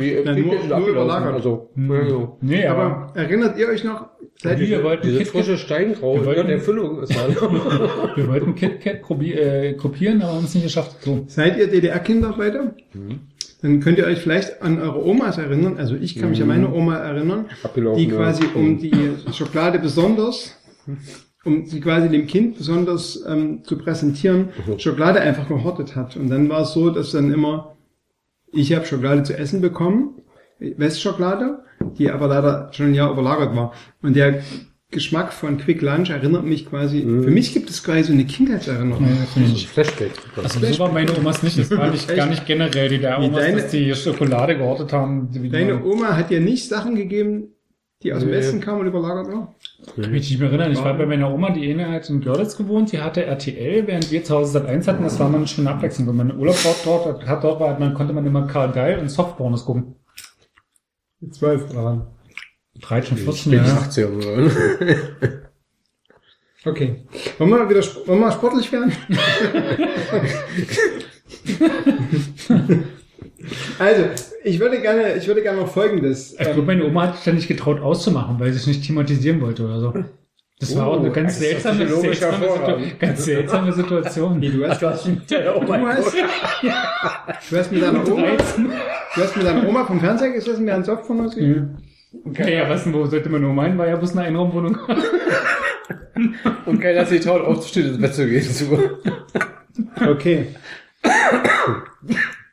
Wie, 0.01 0.13
Ja, 0.13 0.37
wie- 0.37 0.41
nur- 0.43 0.53
wie- 0.63 0.69
nur 0.69 0.89
überlagert. 0.89 1.35
Also, 1.35 1.71
Hm. 1.75 1.91
ja, 1.93 2.03
ja. 2.09 2.33
Nee, 2.41 2.67
aber, 2.67 2.83
Aber 2.85 3.13
erinnert 3.17 3.59
ihr 3.59 3.69
euch 3.69 3.83
noch, 3.83 4.07
seid 4.41 4.61
wir 4.61 4.69
ihr, 4.69 4.85
wollten 4.85 5.07
Diese 5.09 5.19
KitKat, 5.19 5.33
frische 5.45 5.59
Steingrau 5.59 6.15
Wir 6.15 6.25
wollten- 6.27 6.47
der 6.47 6.61
Füllung 6.61 7.03
ist 7.03 7.17
halt. 7.21 7.37
wir 8.17 8.29
wollten 8.29 8.55
KitKat 8.55 9.01
äh, 9.21 9.73
kopieren, 9.75 10.23
aber 10.23 10.35
haben 10.35 10.45
es 10.45 10.55
nicht 10.55 10.65
geschafft. 10.65 10.97
So. 11.01 11.25
seid 11.27 11.59
ihr 11.59 11.67
DDR-Kinder 11.67 12.35
beide? 12.39 12.75
Dann 13.63 13.81
könnt 13.81 13.99
ihr 13.99 14.05
euch 14.05 14.19
vielleicht 14.21 14.63
an 14.63 14.81
eure 14.81 15.05
Omas 15.05 15.39
erinnern. 15.39 15.77
Also 15.79 15.97
ich 15.97 16.17
kann 16.17 16.31
mich 16.31 16.41
an 16.43 16.49
meine 16.49 16.73
Oma 16.73 16.97
erinnern, 16.99 17.47
Abgelaufen, 17.65 17.99
die 18.05 18.09
ja. 18.11 18.17
quasi 18.17 18.45
um 18.55 18.79
die 18.79 18.93
Schokolade 19.33 19.79
besonders, 19.79 20.55
um 21.45 21.65
sie 21.67 21.81
quasi 21.81 22.09
dem 22.09 22.27
Kind 22.27 22.59
besonders 22.59 23.23
ähm, 23.27 23.63
zu 23.65 23.79
präsentieren, 23.79 24.49
Schokolade 24.79 25.21
einfach 25.21 25.47
gehortet 25.49 25.95
hat. 25.97 26.17
Und 26.17 26.29
dann 26.29 26.49
war 26.49 26.63
es 26.63 26.73
so, 26.73 26.91
dass 26.91 27.13
dann 27.13 27.33
immer, 27.33 27.77
ich 28.53 28.75
habe 28.75 28.85
Schokolade 28.87 29.23
zu 29.23 29.37
essen 29.39 29.61
bekommen, 29.61 30.23
Westschokolade, 30.59 31.59
die 31.99 32.11
aber 32.11 32.29
leider 32.29 32.71
schon 32.73 32.87
ein 32.87 32.95
Jahr 32.95 33.13
überlagert 33.13 33.55
war. 33.55 33.73
Und 34.03 34.17
der 34.17 34.43
Geschmack 34.91 35.33
von 35.33 35.59
Quick 35.59 35.83
Lunch 35.83 36.11
erinnert 36.11 36.45
mich 36.45 36.65
quasi, 36.71 37.03
für 37.03 37.31
mich 37.31 37.53
gibt 37.53 37.69
es 37.71 37.83
quasi 37.83 38.05
so 38.05 38.13
eine 38.13 38.25
Kindheitserinnerung. 38.25 39.07
Ich 39.35 39.37
nicht. 39.37 39.69
Flashback. 39.69 40.13
Also 40.37 40.61
so 40.65 40.79
war 40.79 40.93
meine 40.93 41.15
Omas 41.19 41.43
nicht. 41.43 41.59
Das 41.59 41.71
war 41.73 41.91
nicht, 41.91 42.09
gar 42.15 42.27
nicht 42.27 42.47
generell 42.47 42.89
die 42.89 42.99
der 42.99 43.19
Omas, 43.19 43.41
deine- 43.41 43.61
dass 43.63 43.71
die 43.73 43.93
Schokolade 43.95 44.57
gehortet 44.57 44.93
haben. 44.93 45.29
Deine 45.51 45.85
Oma 45.85 46.17
hat 46.17 46.31
dir 46.31 46.41
nicht 46.41 46.69
Sachen 46.69 46.95
gegeben, 46.95 47.49
die 48.03 48.13
aus 48.13 48.21
dem 48.21 48.31
Nee. 48.31 48.37
Westen 48.37 48.61
kamen 48.61 48.81
und 48.83 48.87
überlagert 48.87 49.27
waren? 49.27 49.49
Kann 49.85 50.11
mich 50.11 50.31
nicht 50.31 50.41
mehr 50.41 50.49
erinnern. 50.49 50.73
Ich 50.73 50.83
war 50.83 50.95
bei 50.95 51.07
meiner 51.07 51.33
Oma, 51.33 51.51
die 51.51 51.71
eine 51.71 51.91
hat 51.91 52.09
in 52.09 52.21
Görlitz 52.21 52.57
gewohnt, 52.57 52.93
die 52.93 53.01
hatte 53.01 53.25
RTL, 53.25 53.87
während 53.87 54.11
wir 54.11 54.25
zu 54.25 54.35
Hause 54.35 54.53
Sat 54.53 54.67
1 54.67 54.89
hatten. 54.89 55.05
Das 55.05 55.19
war 55.19 55.29
mal 55.29 55.39
eine 55.39 55.47
schöne 55.47 55.71
Abwechslung. 55.71 56.09
Wenn 56.09 56.17
man 56.17 56.39
Urlaub 56.39 56.57
dort, 56.85 57.27
hat, 57.27 57.45
dort 57.45 57.61
war, 57.61 57.79
man 57.79 57.95
konnte 57.95 58.13
man 58.13 58.27
immer 58.27 58.47
Karl 58.47 58.73
Geil 58.73 58.99
und 58.99 59.09
Softpornos 59.09 59.65
gucken. 59.65 59.97
Zwölf 61.31 61.67
daran. 61.69 62.09
13, 62.81 63.17
14 63.17 63.53
Ja. 63.53 63.65
Jahre. 63.65 63.79
80 63.81 64.07
oder 64.07 64.51
so. 64.51 64.57
Okay. 66.65 67.05
Wollen 67.39 67.51
wir 67.51 67.59
mal 67.59 67.71
wieder 67.71 67.81
wollen 67.81 68.21
wir 68.21 68.27
mal 68.27 68.33
sportlich 68.33 68.71
werden? 68.73 68.93
also, 73.79 74.05
ich 74.45 74.61
würde 74.61 74.81
gerne, 74.81 75.15
ich 75.15 75.27
würde 75.27 75.43
gerne 75.43 75.61
noch 75.61 75.69
folgendes. 75.69 76.33
Ich 76.33 76.39
glaube, 76.39 76.63
meine 76.63 76.85
Oma 76.85 77.09
hat 77.09 77.17
sich 77.17 77.25
da 77.25 77.33
nicht 77.33 77.49
getraut 77.49 77.81
auszumachen, 77.81 78.39
weil 78.39 78.53
sie 78.53 78.59
sich 78.59 78.69
nicht 78.69 78.87
thematisieren 78.87 79.41
wollte 79.41 79.65
oder 79.65 79.81
so. 79.81 79.95
Das 80.59 80.75
war 80.75 80.87
auch 80.87 81.01
eine 81.01 81.11
ganz 81.11 81.35
das 81.35 81.43
ist 81.43 81.63
seltsame, 81.63 81.87
seltsame. 81.87 82.37
Situ 82.39 82.97
ganz 82.99 83.25
seltsame 83.25 83.73
Situation. 83.73 84.41
Du 84.41 84.67
hast, 84.67 84.81
Du 84.81 84.89
hast 84.89 85.07
Oma 85.07 85.77
du 85.77 85.87
hast, 85.87 86.15
du 87.51 87.57
hast 87.59 87.73
mit 87.73 87.83
deiner 87.83 88.09
Oma, 88.09 88.23
13. 88.23 88.65
du 89.15 89.23
hast 89.23 89.37
mit 89.37 89.47
deiner 89.47 89.69
Oma 89.69 89.85
vom 89.85 90.01
Fernseher 90.01 90.31
gesessen, 90.31 90.65
mir 90.65 90.75
ein 90.75 90.85
Softphone 90.85 91.27
ausgegeben? 91.27 91.77
Ja, 92.39 92.49
ja, 92.49 92.71
was 92.71 92.85
denn, 92.85 92.95
wo 92.95 93.05
sollte 93.05 93.29
man 93.29 93.43
nur 93.43 93.53
meinen, 93.53 93.77
war 93.77 93.87
ja 93.87 93.97
bloß 93.97 94.13
eine 94.17 94.29
Einraumwohnung. 94.29 94.79
Und 96.65 96.81
keiner 96.81 97.01
hat 97.01 97.09
sich 97.09 97.21
traut, 97.21 97.43
aufzustehen, 97.43 97.89
ins 97.89 98.01
Bett 98.01 98.15
zu 98.15 98.27
gehen. 98.27 98.43
Super. 98.43 98.79
Okay. 100.09 100.49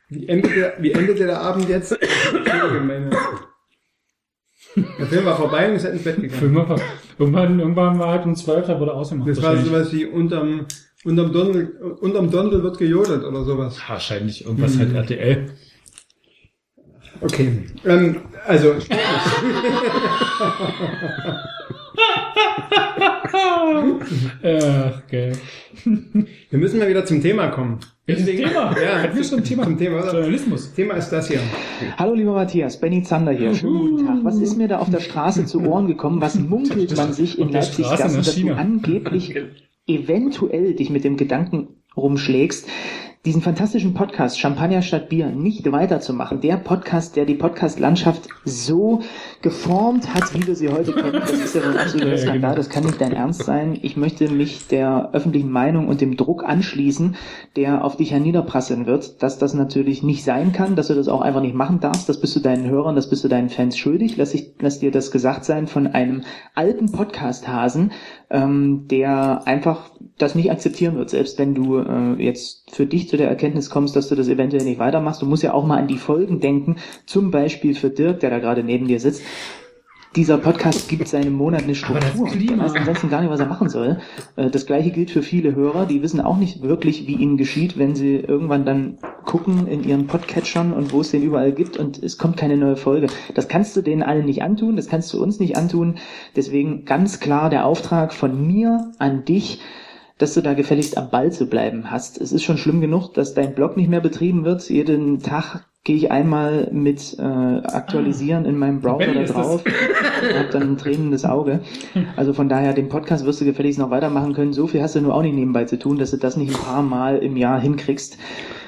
Wie 0.08 0.28
endete, 0.28 0.74
wie 0.78 0.92
endete 0.92 1.26
der 1.26 1.40
Abend 1.40 1.68
jetzt? 1.68 1.96
Der 4.98 5.06
Film 5.06 5.24
war 5.24 5.36
vorbei 5.36 5.68
und 5.68 5.76
ist 5.76 5.84
ins 5.84 6.02
Bett 6.02 6.16
gegangen. 6.16 6.40
Film 6.40 6.58
einfach. 6.58 6.80
Irgendwann, 7.18 7.60
irgendwann 7.60 7.98
war 7.98 8.08
halt 8.08 8.24
um 8.24 8.34
12, 8.34 8.66
da 8.66 8.80
wurde 8.80 8.92
ausgemacht. 8.92 9.28
Das 9.28 9.40
war 9.40 9.56
sowas 9.56 9.92
wie 9.92 10.04
unterm, 10.04 10.66
unterm 11.04 11.32
Dondel, 11.32 11.96
unterm 12.00 12.28
Dondel 12.30 12.64
wird 12.64 12.78
gejodelt 12.78 13.22
oder 13.22 13.44
sowas. 13.44 13.80
Wahrscheinlich 13.86 14.44
irgendwas 14.44 14.76
halt 14.76 14.94
RTL. 14.94 15.52
Okay. 17.20 17.66
Ähm, 17.84 18.22
also, 18.46 18.74
Ach, 24.42 25.02
geil. 25.10 25.32
wir 25.84 26.58
müssen 26.58 26.78
mal 26.78 26.88
wieder 26.88 27.04
zum 27.04 27.20
Thema 27.22 27.48
kommen. 27.48 27.78
Welches 28.06 28.26
Thema? 28.26 28.74
Ja, 28.80 29.02
Hatten 29.02 29.16
wir 29.16 29.24
schon 29.24 29.38
ein 29.38 29.44
Thema? 29.44 29.64
Zum 29.64 29.78
Thema, 29.78 30.02
oder? 30.02 30.12
Journalismus. 30.12 30.66
Das 30.66 30.74
Thema 30.74 30.94
ist 30.94 31.10
das 31.10 31.28
hier. 31.28 31.40
Hallo 31.96 32.14
lieber 32.14 32.32
Matthias, 32.34 32.78
Benny 32.78 33.02
Zander 33.02 33.32
hier. 33.32 33.54
Schönen 33.54 33.78
guten 33.78 34.06
Tag. 34.06 34.18
Was 34.22 34.38
ist 34.38 34.56
mir 34.56 34.68
da 34.68 34.78
auf 34.78 34.90
der 34.90 35.00
Straße 35.00 35.46
zu 35.46 35.62
Ohren 35.66 35.86
gekommen? 35.86 36.20
Was 36.20 36.34
munkelt 36.38 36.96
man 36.96 37.12
sich 37.12 37.38
in 37.38 37.48
Straße 37.48 37.82
Gassen, 37.82 38.16
dass 38.16 38.34
du 38.36 38.52
angeblich 38.52 39.34
eventuell 39.86 40.74
dich 40.74 40.90
mit 40.90 41.04
dem 41.04 41.16
Gedanken 41.16 41.68
rumschlägst, 41.96 42.68
diesen 43.24 43.40
fantastischen 43.40 43.94
Podcast 43.94 44.38
Champagner 44.38 44.82
statt 44.82 45.08
Bier 45.08 45.28
nicht 45.28 45.70
weiterzumachen. 45.72 46.42
Der 46.42 46.58
Podcast, 46.58 47.16
der 47.16 47.24
die 47.24 47.34
Podcast-Landschaft 47.34 48.28
so 48.44 49.00
geformt 49.40 50.12
hat, 50.12 50.34
wie 50.34 50.46
wir 50.46 50.54
sie 50.54 50.68
heute 50.68 50.92
kennen. 50.92 51.12
Das 51.12 51.32
ist 51.32 51.54
ja 51.54 51.62
ein 51.62 51.78
absoluter 51.78 52.18
Skandal. 52.18 52.34
genau. 52.34 52.54
Das 52.54 52.68
kann 52.68 52.84
nicht 52.84 53.00
dein 53.00 53.14
Ernst 53.14 53.44
sein. 53.44 53.78
Ich 53.80 53.96
möchte 53.96 54.28
mich 54.28 54.66
der 54.66 55.08
öffentlichen 55.14 55.50
Meinung 55.50 55.88
und 55.88 56.02
dem 56.02 56.18
Druck 56.18 56.44
anschließen, 56.44 57.16
der 57.56 57.82
auf 57.82 57.96
dich 57.96 58.10
herniederprasseln 58.10 58.84
wird, 58.84 59.22
dass 59.22 59.38
das 59.38 59.54
natürlich 59.54 60.02
nicht 60.02 60.22
sein 60.22 60.52
kann, 60.52 60.76
dass 60.76 60.88
du 60.88 60.94
das 60.94 61.08
auch 61.08 61.22
einfach 61.22 61.40
nicht 61.40 61.54
machen 61.54 61.80
darfst. 61.80 62.10
Das 62.10 62.20
bist 62.20 62.36
du 62.36 62.40
deinen 62.40 62.68
Hörern, 62.68 62.94
das 62.94 63.08
bist 63.08 63.24
du 63.24 63.28
deinen 63.28 63.48
Fans 63.48 63.78
schuldig. 63.78 64.18
Lass, 64.18 64.34
ich, 64.34 64.52
lass 64.60 64.80
dir 64.80 64.90
das 64.90 65.10
gesagt 65.10 65.46
sein 65.46 65.66
von 65.66 65.86
einem 65.86 66.24
alten 66.54 66.92
Podcast-Hasen, 66.92 67.92
ähm, 68.28 68.86
der 68.88 69.46
einfach 69.46 69.90
das 70.18 70.34
nicht 70.34 70.50
akzeptieren 70.50 70.96
wird, 70.96 71.10
selbst 71.10 71.38
wenn 71.38 71.54
du 71.54 71.78
äh, 71.78 72.22
jetzt 72.22 72.63
für 72.74 72.86
dich 72.86 73.08
zu 73.08 73.16
der 73.16 73.28
Erkenntnis 73.28 73.70
kommst, 73.70 73.94
dass 73.96 74.08
du 74.08 74.14
das 74.14 74.28
eventuell 74.28 74.64
nicht 74.64 74.78
weitermachst. 74.78 75.22
Du 75.22 75.26
musst 75.26 75.42
ja 75.42 75.54
auch 75.54 75.64
mal 75.64 75.78
an 75.78 75.88
die 75.88 75.98
Folgen 75.98 76.40
denken, 76.40 76.76
zum 77.06 77.30
Beispiel 77.30 77.74
für 77.74 77.90
Dirk, 77.90 78.20
der 78.20 78.30
da 78.30 78.38
gerade 78.38 78.64
neben 78.64 78.88
dir 78.88 79.00
sitzt. 79.00 79.22
Dieser 80.16 80.38
Podcast 80.38 80.88
gibt 80.88 81.08
seinem 81.08 81.32
Monat 81.32 81.64
eine 81.64 81.74
Struktur. 81.74 82.28
Der 82.28 82.58
weiß 82.60 82.76
ansonsten 82.76 83.10
gar 83.10 83.20
nicht, 83.20 83.30
was 83.30 83.40
er 83.40 83.46
machen 83.46 83.68
soll. 83.68 83.98
Äh, 84.36 84.48
Das 84.48 84.64
gleiche 84.64 84.92
gilt 84.92 85.10
für 85.10 85.22
viele 85.22 85.56
Hörer, 85.56 85.86
die 85.86 86.02
wissen 86.02 86.20
auch 86.20 86.36
nicht 86.36 86.62
wirklich, 86.62 87.08
wie 87.08 87.16
ihnen 87.16 87.36
geschieht, 87.36 87.78
wenn 87.78 87.96
sie 87.96 88.16
irgendwann 88.16 88.64
dann 88.64 88.98
gucken 89.24 89.66
in 89.66 89.82
ihren 89.82 90.06
Podcatchern 90.06 90.72
und 90.72 90.92
wo 90.92 91.00
es 91.00 91.10
den 91.10 91.24
überall 91.24 91.50
gibt 91.50 91.76
und 91.76 92.00
es 92.00 92.16
kommt 92.16 92.36
keine 92.36 92.56
neue 92.56 92.76
Folge. 92.76 93.08
Das 93.34 93.48
kannst 93.48 93.76
du 93.76 93.82
denen 93.82 94.04
allen 94.04 94.24
nicht 94.24 94.42
antun, 94.42 94.76
das 94.76 94.86
kannst 94.86 95.12
du 95.12 95.20
uns 95.20 95.40
nicht 95.40 95.56
antun. 95.56 95.96
Deswegen 96.36 96.84
ganz 96.84 97.18
klar 97.18 97.50
der 97.50 97.66
Auftrag 97.66 98.12
von 98.12 98.46
mir 98.46 98.92
an 98.98 99.24
dich, 99.24 99.60
dass 100.18 100.34
du 100.34 100.40
da 100.40 100.54
gefälligst 100.54 100.96
am 100.96 101.10
Ball 101.10 101.32
zu 101.32 101.46
bleiben 101.46 101.90
hast. 101.90 102.20
Es 102.20 102.32
ist 102.32 102.44
schon 102.44 102.58
schlimm 102.58 102.80
genug, 102.80 103.12
dass 103.14 103.34
dein 103.34 103.54
Blog 103.54 103.76
nicht 103.76 103.90
mehr 103.90 104.00
betrieben 104.00 104.44
wird. 104.44 104.68
Jeden 104.68 105.20
Tag 105.20 105.66
gehe 105.82 105.96
ich 105.96 106.10
einmal 106.10 106.68
mit 106.72 107.16
äh, 107.18 107.22
aktualisieren 107.22 108.46
in 108.46 108.56
meinem 108.56 108.80
Browser 108.80 109.12
da 109.12 109.22
drauf 109.24 109.64
und 109.64 110.38
hab 110.38 110.50
dann 110.50 110.62
ein 110.62 110.76
tränendes 110.78 111.26
Auge. 111.26 111.60
Also 112.16 112.32
von 112.32 112.48
daher, 112.48 112.72
den 112.72 112.88
Podcast 112.88 113.26
wirst 113.26 113.42
du 113.42 113.44
gefälligst 113.44 113.78
noch 113.78 113.90
weitermachen 113.90 114.32
können. 114.32 114.54
So 114.54 114.66
viel 114.66 114.82
hast 114.82 114.94
du 114.94 115.00
nur 115.02 115.14
auch 115.14 115.22
nicht 115.22 115.34
nebenbei 115.34 115.64
zu 115.64 115.78
tun, 115.78 115.98
dass 115.98 116.10
du 116.10 116.16
das 116.16 116.38
nicht 116.38 116.54
ein 116.54 116.62
paar 116.62 116.82
Mal 116.82 117.18
im 117.18 117.36
Jahr 117.36 117.60
hinkriegst. 117.60 118.16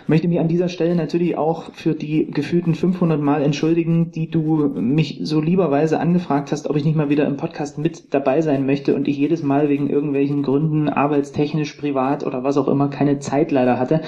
Möchte 0.08 0.28
mich 0.28 0.38
an 0.38 0.46
dieser 0.46 0.68
Stelle 0.68 0.94
natürlich 0.94 1.36
auch 1.36 1.72
für 1.72 1.94
die 1.94 2.30
gefühlten 2.30 2.76
500 2.76 3.20
Mal 3.20 3.42
entschuldigen, 3.42 4.12
die 4.12 4.30
du 4.30 4.68
mich 4.68 5.18
so 5.22 5.40
lieberweise 5.40 5.98
angefragt 5.98 6.52
hast, 6.52 6.70
ob 6.70 6.76
ich 6.76 6.84
nicht 6.84 6.96
mal 6.96 7.08
wieder 7.08 7.26
im 7.26 7.36
Podcast 7.36 7.76
mit 7.78 8.14
dabei 8.14 8.40
sein 8.40 8.66
möchte 8.66 8.94
und 8.94 9.08
ich 9.08 9.16
jedes 9.16 9.42
Mal 9.42 9.68
wegen 9.68 9.90
irgendwelchen 9.90 10.44
Gründen, 10.44 10.88
arbeitstechnisch, 10.88 11.72
privat 11.72 12.24
oder 12.24 12.44
was 12.44 12.56
auch 12.56 12.68
immer, 12.68 12.88
keine 12.88 13.18
Zeit 13.18 13.50
leider 13.50 13.80
hatte. 13.80 14.02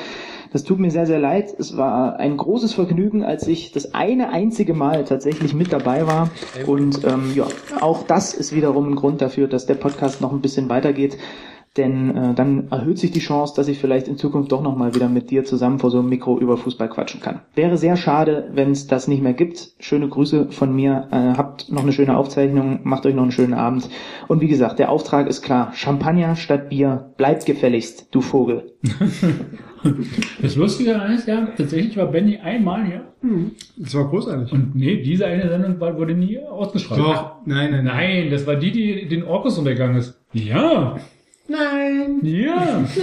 Das 0.53 0.65
tut 0.65 0.79
mir 0.79 0.91
sehr, 0.91 1.07
sehr 1.07 1.19
leid. 1.19 1.53
Es 1.59 1.77
war 1.77 2.19
ein 2.19 2.37
großes 2.37 2.73
Vergnügen, 2.73 3.25
als 3.25 3.47
ich 3.49 3.73
das 3.73 3.93
eine 3.95 4.31
einzige 4.31 4.75
Mal 4.75 5.05
tatsächlich 5.05 5.53
mit 5.53 5.73
dabei 5.73 6.07
war. 6.07 6.31
Und 6.67 7.05
ähm, 7.05 7.33
ja, 7.35 7.47
auch 7.81 8.05
das 8.05 8.35
ist 8.35 8.55
wiederum 8.55 8.93
ein 8.93 8.97
Grund 8.97 9.21
dafür, 9.21 9.49
dass 9.49 9.67
der 9.67 9.75
Podcast 9.75 10.21
noch 10.21 10.33
ein 10.33 10.41
bisschen 10.41 10.69
weitergeht. 10.69 11.19
Denn 11.79 12.17
äh, 12.17 12.35
dann 12.35 12.69
erhöht 12.71 12.99
sich 12.99 13.13
die 13.13 13.21
Chance, 13.21 13.55
dass 13.57 13.69
ich 13.69 13.79
vielleicht 13.79 14.09
in 14.09 14.19
Zukunft 14.19 14.53
doch 14.53 14.63
nochmal 14.63 14.95
wieder 14.95 15.09
mit 15.09 15.31
dir 15.31 15.45
zusammen 15.45 15.79
vor 15.79 15.91
so 15.91 15.99
einem 15.99 16.09
Mikro 16.09 16.39
über 16.39 16.57
Fußball 16.57 16.89
quatschen 16.89 17.21
kann. 17.21 17.41
Wäre 17.55 17.79
sehr 17.79 17.97
schade, 17.97 18.51
wenn 18.53 18.73
es 18.73 18.87
das 18.87 19.09
nicht 19.09 19.23
mehr 19.23 19.33
gibt. 19.33 19.71
Schöne 19.79 20.09
Grüße 20.09 20.51
von 20.51 20.75
mir. 20.75 21.09
Äh, 21.11 21.39
habt 21.39 21.73
noch 21.73 21.83
eine 21.83 21.93
schöne 21.93 22.17
Aufzeichnung, 22.17 22.81
macht 22.83 23.07
euch 23.07 23.15
noch 23.15 23.23
einen 23.23 23.33
schönen 23.33 23.55
Abend. 23.55 23.89
Und 24.27 24.41
wie 24.41 24.49
gesagt, 24.49 24.79
der 24.79 24.91
Auftrag 24.91 25.29
ist 25.29 25.43
klar. 25.43 25.73
Champagner 25.75 26.37
statt 26.37 26.69
Bier. 26.69 27.15
Bleibt 27.17 27.47
gefälligst, 27.47 28.09
du 28.11 28.21
Vogel. 28.21 28.73
Das 30.43 30.57
Lustige 30.57 31.01
ist 31.15 31.29
ja, 31.29 31.47
tatsächlich 31.57 31.97
war 31.97 32.07
Benny 32.07 32.37
einmal 32.39 32.85
hier. 32.85 33.05
Das 33.77 33.95
war 33.95 34.09
großartig. 34.09 34.53
Und 34.53 34.75
nee, 34.75 35.03
diese 35.03 35.27
eine 35.27 35.49
Sendung 35.49 35.79
war, 35.81 35.97
wurde 35.97 36.15
nie 36.15 36.39
ausgestrahlt. 36.41 37.01
Doch, 37.01 37.33
nein, 37.47 37.71
nein, 37.71 37.85
Nein, 37.85 38.31
das 38.31 38.47
war 38.47 38.57
die, 38.57 38.73
die 38.73 39.09
den 39.09 39.25
Orkus 39.25 39.59
untergegangen 39.59 39.97
ist. 39.97 40.21
Ja, 40.33 40.97
Nein. 41.49 42.21
ja. 42.23 42.87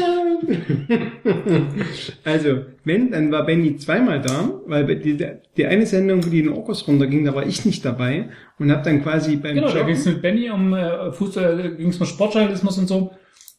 Also, 2.24 2.66
wenn, 2.84 3.12
dann 3.12 3.32
war 3.32 3.46
Benny 3.46 3.76
zweimal 3.78 4.22
da, 4.22 4.62
weil 4.68 4.86
die, 5.00 5.18
die 5.58 5.66
eine 5.66 5.86
Sendung, 5.86 6.24
wo 6.26 6.30
die 6.30 6.40
in 6.40 6.50
Orkus 6.50 6.88
runterging, 6.88 7.26
da 7.26 7.34
war 7.36 7.46
ich 7.46 7.66
nicht 7.66 7.84
dabei 7.84 8.30
und 8.60 8.72
habe 8.72 8.84
dann 8.84 9.02
quasi 9.02 9.38
beim 9.38 9.56
Genau, 9.56 9.68
da 9.68 9.74
Joggen- 9.80 9.88
ging 9.88 9.96
es 9.96 10.06
mit 10.06 10.22
Benny 10.22 10.50
um 10.50 10.74
äh, 10.74 11.12
Fußball, 11.12 11.76
ging 11.76 11.90
es 11.90 11.98
um 12.00 12.06
Sportjournalismus 12.06 12.78
und 12.78 12.88
so. 12.88 13.12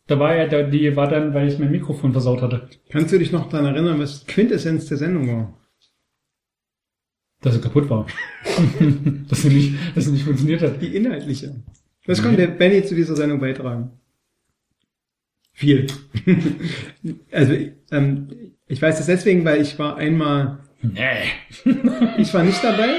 Da 0.07 0.19
war 0.21 0.37
ja, 0.37 0.47
da, 0.47 0.63
die 0.63 0.95
war 0.95 1.09
dann, 1.09 1.35
weil 1.35 1.49
ich 1.49 1.59
mein 1.59 1.73
Mikrofon 1.73 2.13
versaut 2.13 2.41
hatte, 2.43 2.69
Kannst 2.91 3.13
du 3.13 3.19
dich 3.19 3.33
noch 3.33 3.49
daran 3.49 3.75
erinnern, 3.75 3.99
was 3.99 4.25
Quintessenz 4.27 4.87
der 4.87 4.99
Sendung 4.99 5.29
war? 5.29 5.59
dass 7.43 7.55
er 7.55 7.61
kaputt 7.61 7.89
war. 7.91 8.07
dass 9.29 9.45
er 9.45 9.51
nicht, 9.51 9.75
dass 9.95 10.07
er 10.07 10.13
nicht 10.13 10.25
funktioniert 10.25 10.63
hat. 10.63 10.81
Die 10.83 10.97
inhaltliche. 10.97 11.55
Was 12.07 12.21
konnte 12.23 12.39
der 12.39 12.47
Benny 12.49 12.83
zu 12.83 12.95
dieser 12.97 13.15
Sendung 13.15 13.39
beitragen? 13.39 13.91
Viel. 15.59 15.87
also, 17.33 17.55
ähm, 17.91 18.29
ich 18.69 18.83
weiß 18.83 18.99
das 18.99 19.07
deswegen, 19.07 19.43
weil 19.47 19.63
ich 19.63 19.79
war 19.79 19.97
einmal, 19.97 20.59
Nee. 20.83 21.31
ich 22.19 22.33
war 22.35 22.43
nicht 22.45 22.63
dabei, 22.63 22.91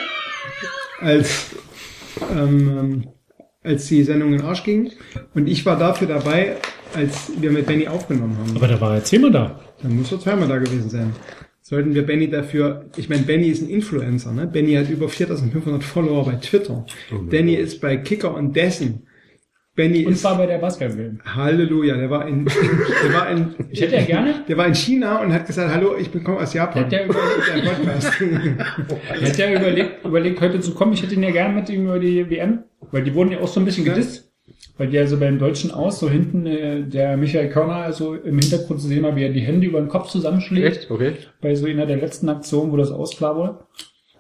als, 1.00 1.56
ähm, 2.32 2.78
ähm, 2.80 3.08
als 3.62 3.86
die 3.86 4.04
Sendung 4.04 4.34
in 4.34 4.40
den 4.40 4.48
Arsch 4.48 4.64
ging. 4.64 4.92
Und 5.36 5.48
ich 5.48 5.66
war 5.68 5.78
dafür 5.78 6.08
dabei, 6.08 6.58
als 6.96 7.32
wir 7.40 7.52
mit 7.52 7.68
Benny 7.68 7.88
aufgenommen 7.88 8.36
haben. 8.40 8.56
Aber 8.56 8.68
da 8.68 8.82
war 8.82 8.96
er 8.96 9.04
zehnmal 9.04 9.32
da. 9.32 9.60
Dann 9.84 9.96
muss 9.96 10.12
er 10.12 10.20
zweimal 10.20 10.48
da 10.48 10.58
gewesen 10.58 10.90
sein. 10.90 11.14
Sollten 11.62 11.94
wir 11.94 12.08
Benny 12.08 12.28
dafür, 12.28 12.86
ich 12.96 13.08
meine, 13.08 13.24
Benny 13.24 13.50
ist 13.50 13.62
ein 13.62 13.70
Influencer, 13.70 14.32
ne? 14.32 14.48
Benny 14.48 14.74
hat 14.74 14.90
über 14.90 15.10
4500 15.10 15.84
Follower 15.84 16.26
bei 16.26 16.36
Twitter. 16.36 16.86
Benny 17.30 17.54
ist 17.54 17.82
bei 17.82 17.98
Kicker 17.98 18.34
und 18.34 18.56
Dessen. 18.56 19.07
Benny 19.78 20.06
Und 20.06 20.14
ist, 20.14 20.24
war 20.26 20.36
bei 20.38 20.46
der 20.48 20.58
Basketball. 20.58 21.18
Halleluja, 21.24 21.96
der 21.96 22.10
war 22.10 22.28
in, 22.28 22.46
der 22.46 23.14
war 23.14 23.30
in, 23.30 23.56
Ich 23.70 23.80
hätte 23.80 23.96
ja 23.96 24.04
gerne, 24.04 24.44
der 24.48 24.58
war 24.58 24.66
in 24.68 24.74
China 24.76 25.22
und 25.22 25.32
hat 25.32 25.46
gesagt, 25.48 25.74
hallo, 25.74 25.96
ich 25.98 26.10
bin 26.10 26.24
komme 26.24 26.40
aus 26.40 26.54
Japan. 26.54 26.90
Der 26.90 27.08
hat 27.08 27.08
ja 27.16 27.62
Der 27.62 27.70
Podcast. 27.70 28.22
er 28.22 29.22
hat 29.30 29.38
ja 29.38 29.54
überlegt, 29.54 30.04
überlegt, 30.04 30.42
heute 30.42 30.60
zu 30.60 30.74
kommen. 30.74 30.92
Ich 30.94 31.04
hätte 31.04 31.14
ihn 31.16 31.24
ja 31.24 31.32
gerne 31.32 31.54
mit 31.54 31.70
ihm 31.70 31.84
über 31.86 32.00
die 32.00 32.30
WM, 32.30 32.64
weil 32.92 33.04
die 33.04 33.14
wurden 33.14 33.32
ja 33.32 33.40
auch 33.40 33.48
so 33.48 33.60
ein 33.62 33.66
bisschen 33.66 33.86
Ja. 33.86 33.94
gedisst. 33.94 34.24
Weil 34.80 34.88
die 34.90 34.96
ja 34.98 35.08
so 35.08 35.18
beim 35.18 35.40
Deutschen 35.40 35.72
aus, 35.72 36.00
so 36.00 36.10
hinten, 36.10 36.46
äh, 36.46 36.84
der 36.84 37.16
Michael 37.18 37.50
Körner, 37.50 37.78
also 37.78 38.14
im 38.16 38.38
Hintergrund 38.40 38.80
zu 38.82 38.88
sehen 38.88 39.04
war, 39.04 39.16
wie 39.16 39.24
er 39.24 39.30
die 39.30 39.40
Hände 39.42 39.66
über 39.68 39.80
den 39.80 39.90
Kopf 39.90 40.10
zusammenschlägt. 40.10 40.66
Echt? 40.78 40.92
Okay. 40.92 41.14
Bei 41.42 41.56
so 41.56 41.66
einer 41.66 41.86
der 41.88 41.98
letzten 41.98 42.30
Aktionen, 42.30 42.72
wo 42.72 42.78
das 42.78 42.92
ausklar 42.92 43.36
wurde. 43.36 43.60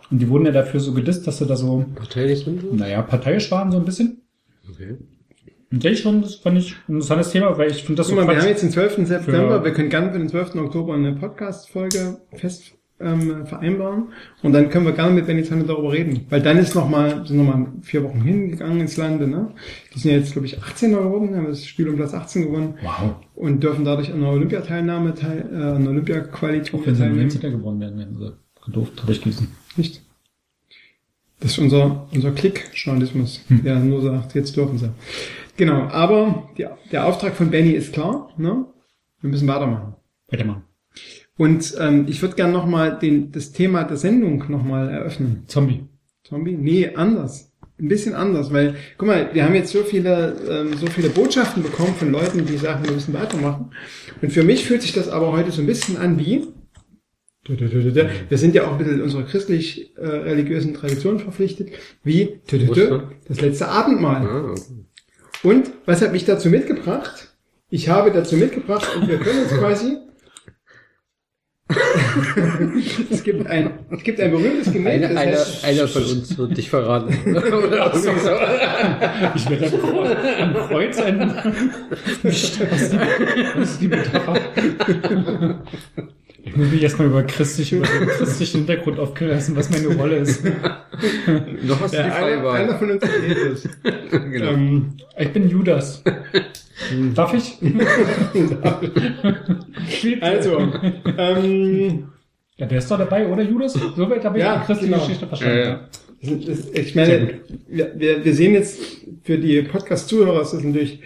Und 0.10 0.20
die 0.20 0.30
wurden 0.30 0.46
ja 0.46 0.52
dafür 0.52 0.80
so 0.80 0.94
gedisst, 0.94 1.28
dass 1.28 1.38
sie 1.40 1.46
da 1.46 1.56
so, 1.56 1.86
Parteilich 1.96 2.40
sind 2.44 2.62
so? 2.62 2.74
naja, 2.74 3.02
parteiisch 3.04 3.52
waren 3.52 3.72
so 3.72 3.78
ein 3.78 3.86
bisschen. 3.86 4.22
Okay. 4.72 4.98
Und 5.72 5.84
das 5.84 5.99
schon, 5.99 6.22
das 6.22 6.35
fand 6.35 6.57
ich 6.57 6.76
ein 6.88 6.94
interessantes 6.95 7.31
Thema, 7.31 7.57
weil 7.57 7.72
ich 7.72 7.84
finde 7.84 7.95
das 7.98 8.07
so 8.07 8.15
Guck 8.15 8.26
mal, 8.26 8.34
wir 8.35 8.41
haben 8.41 8.48
jetzt 8.48 8.64
den 8.64 8.72
12. 8.72 9.06
September, 9.07 9.64
wir 9.64 9.73
können 9.73 9.89
gerne 9.89 10.11
für 10.11 10.18
den 10.19 10.30
12. 10.30 10.56
Oktober 10.56 10.94
eine 10.94 11.14
Podcast-Folge 11.14 12.18
fest 12.34 12.72
ähm, 12.99 13.45
vereinbaren 13.45 14.06
und 14.41 14.53
dann 14.53 14.69
können 14.69 14.85
wir 14.85 14.94
gerne 14.94 15.14
mit 15.14 15.27
Benny 15.27 15.44
Zanne 15.44 15.65
darüber 15.65 15.91
reden, 15.91 16.26
weil 16.30 16.41
dann 16.41 16.57
ist 16.57 16.73
noch 16.73 16.89
mal, 16.89 17.27
sind 17.27 17.38
noch 17.38 17.44
mal 17.44 17.68
vier 17.84 18.03
Wochen 18.03 18.22
hingegangen 18.22 18.80
ins 18.80 18.98
Lande, 18.98 19.27
ne? 19.27 19.52
Die 19.94 19.99
sind 19.99 20.11
ja 20.11 20.18
jetzt, 20.18 20.31
glaube 20.31 20.48
ich, 20.48 20.57
18 20.64 20.91
geworden, 20.94 21.35
haben 21.35 21.45
das 21.45 21.64
Spiel 21.65 21.89
um 21.89 21.95
Platz 21.98 22.14
18 22.15 22.44
gewonnen 22.44 22.76
Wow. 22.81 23.15
und 23.35 23.61
dürfen 23.61 23.85
dadurch 23.85 24.11
an 24.11 24.22
der 24.22 24.30
Olympiateilnahme, 24.30 25.14
teil, 25.14 25.48
äh, 25.52 25.56
an 25.76 25.81
der 25.84 25.91
Olympiaqualität 25.91 26.73
Wenn 26.85 26.95
sie 26.95 27.02
teilnehmen. 27.02 27.27
19. 27.27 27.52
geworden 27.52 27.80
wären, 27.81 27.98
wären 27.99 28.18
sie 28.18 28.34
gedurft 28.65 29.03
durchgießen. 29.06 29.48
Nicht? 29.76 30.02
Das 31.39 31.52
ist 31.52 31.60
unser, 31.60 32.07
unser 32.15 32.31
Klick-Journalismus, 32.31 33.41
der 33.49 33.76
nur 33.80 34.02
sagt, 34.02 34.34
jetzt 34.34 34.57
dürfen 34.57 34.80
sie. 34.80 34.89
Genau, 35.58 35.88
aber 35.88 36.50
die, 36.58 36.68
der 36.92 37.06
Auftrag 37.06 37.36
von 37.36 37.50
Benny 37.50 37.72
ist 37.72 37.94
klar, 37.94 38.30
ne? 38.38 38.66
Wir 39.22 39.30
müssen 39.30 39.48
weitermachen. 39.48 39.96
Weitermachen. 40.30 40.64
Und 41.38 41.76
ähm, 41.80 42.06
ich 42.08 42.22
würde 42.22 42.36
gerne 42.36 42.54
nochmal 42.54 43.00
das 43.32 43.52
Thema 43.52 43.84
der 43.84 43.98
Sendung 43.98 44.46
nochmal 44.50 44.90
eröffnen. 44.90 45.44
Zombie. 45.48 45.86
Zombie? 46.24 46.54
Nee, 46.54 46.94
anders. 46.96 47.52
Ein 47.80 47.90
bisschen 47.90 48.16
anders, 48.16 48.52
weil, 48.52 48.76
guck 48.98 49.08
mal, 49.08 49.30
wir 49.34 49.46
haben 49.46 49.54
jetzt 49.54 49.72
so 49.72 49.84
viele, 49.84 50.36
ähm, 50.50 50.78
so 50.78 50.88
viele 50.88 51.10
Botschaften 51.10 51.62
bekommen 51.62 51.94
von 51.94 52.12
Leuten, 52.12 52.46
die 52.46 52.58
sagen, 52.58 52.84
wir 52.84 52.92
müssen 52.92 53.14
weitermachen. 53.14 53.72
Und 54.22 54.32
für 54.32 54.44
mich 54.44 54.66
fühlt 54.66 54.82
sich 54.82 54.94
das 54.94 55.10
aber 55.10 55.32
heute 55.32 55.52
so 55.52 55.62
ein 55.62 55.68
bisschen 55.68 55.98
an 55.98 56.18
wie, 56.18 56.48
wir 57.48 58.38
sind 58.38 58.56
ja 58.56 58.68
auch 58.68 58.74
ein 58.74 58.78
bisschen 58.80 59.02
unserer 59.02 59.24
christlich-religiösen 59.24 60.74
Tradition 60.74 61.20
verpflichtet, 61.20 61.70
wie 62.04 62.42
Ostern? 62.52 63.12
das 63.28 63.40
letzte 63.42 63.70
Abendmahl. 63.70 64.56
Und 65.44 65.72
was 65.86 66.02
hat 66.02 66.12
mich 66.12 66.26
dazu 66.26 66.50
mitgebracht? 66.50 67.30
Ich 67.70 67.90
habe 67.90 68.12
dazu 68.12 68.36
mitgebracht 68.38 68.88
und 68.96 69.08
wir 69.08 69.20
können 69.20 69.44
uns 69.44 69.52
quasi. 69.52 69.98
es 73.12 73.24
gibt 73.24 73.46
ein, 73.46 73.72
es 73.92 74.04
gibt 74.04 74.22
ein 74.22 74.32
berühmtes 74.32 74.72
Gemälde. 74.72 75.08
Einer, 75.08 75.16
das 75.16 75.22
einer, 75.22 75.38
heißt, 75.38 75.66
einer 75.66 75.88
von 75.90 76.04
uns 76.04 76.38
wird 76.38 76.58
dich 76.58 76.70
verraten. 76.70 77.36
Oder 77.36 77.94
so. 77.94 78.12
Ich 79.36 79.50
werde 79.50 80.38
am 80.40 80.54
Kreuz, 80.54 80.96
die, 82.24 82.24
was 82.24 83.70
ist 83.70 83.82
die 83.82 83.88
Metapher? 83.90 84.40
Ich 86.48 86.56
muss 86.56 86.72
mich 86.72 86.82
erstmal 86.84 87.07
über 87.07 87.24
christlich, 87.24 87.74
über 87.74 87.86
den 87.86 88.07
christlichen 88.07 88.57
Hintergrund 88.60 88.99
aufklären 88.99 89.34
lassen, 89.34 89.56
was 89.56 89.69
meine 89.69 89.88
Rolle 89.95 90.18
ist. 90.18 90.44
Noch 91.64 91.82
hast 91.82 91.94
du 91.94 91.98
ja, 91.98 92.03
die 92.03 92.11
einer, 92.11 92.38
Freiwahl. 92.38 92.61
einer 92.61 92.78
von 92.80 92.91
uns 92.91 93.03
ist 93.03 93.69
genau. 94.11 94.52
ähm, 94.52 94.94
Ich 95.19 95.30
bin 95.34 95.49
Judas. 95.49 96.03
Darf 97.15 97.34
ich? 97.34 97.57
also, 100.22 100.72
ähm, 101.18 102.07
Ja, 102.57 102.65
der 102.65 102.78
ist 102.78 102.90
doch 102.90 102.98
dabei, 102.98 103.28
oder 103.28 103.44
Judas? 103.44 103.74
So 103.74 104.10
weit 104.10 104.24
habe 104.24 104.38
ich 104.38 104.44
Ja, 104.44 104.60
die 104.60 104.65
christliche 104.65 104.94
genau. 104.94 105.03
Geschichte 105.06 105.28
verstanden. 105.28 105.57
Ja, 105.57 105.65
ja. 105.65 105.80
das- 106.45 106.45
das- 106.45 106.69
ich 106.74 106.95
meine, 106.95 107.41
wir, 107.68 107.91
wir, 107.95 108.24
wir 108.26 108.34
sehen 108.34 108.53
jetzt 108.53 108.80
für 109.24 109.38
die 109.38 109.61
Podcast-Zuhörer 109.64 110.41
ist 110.41 110.53
das 110.53 110.64
natürlich 110.64 111.02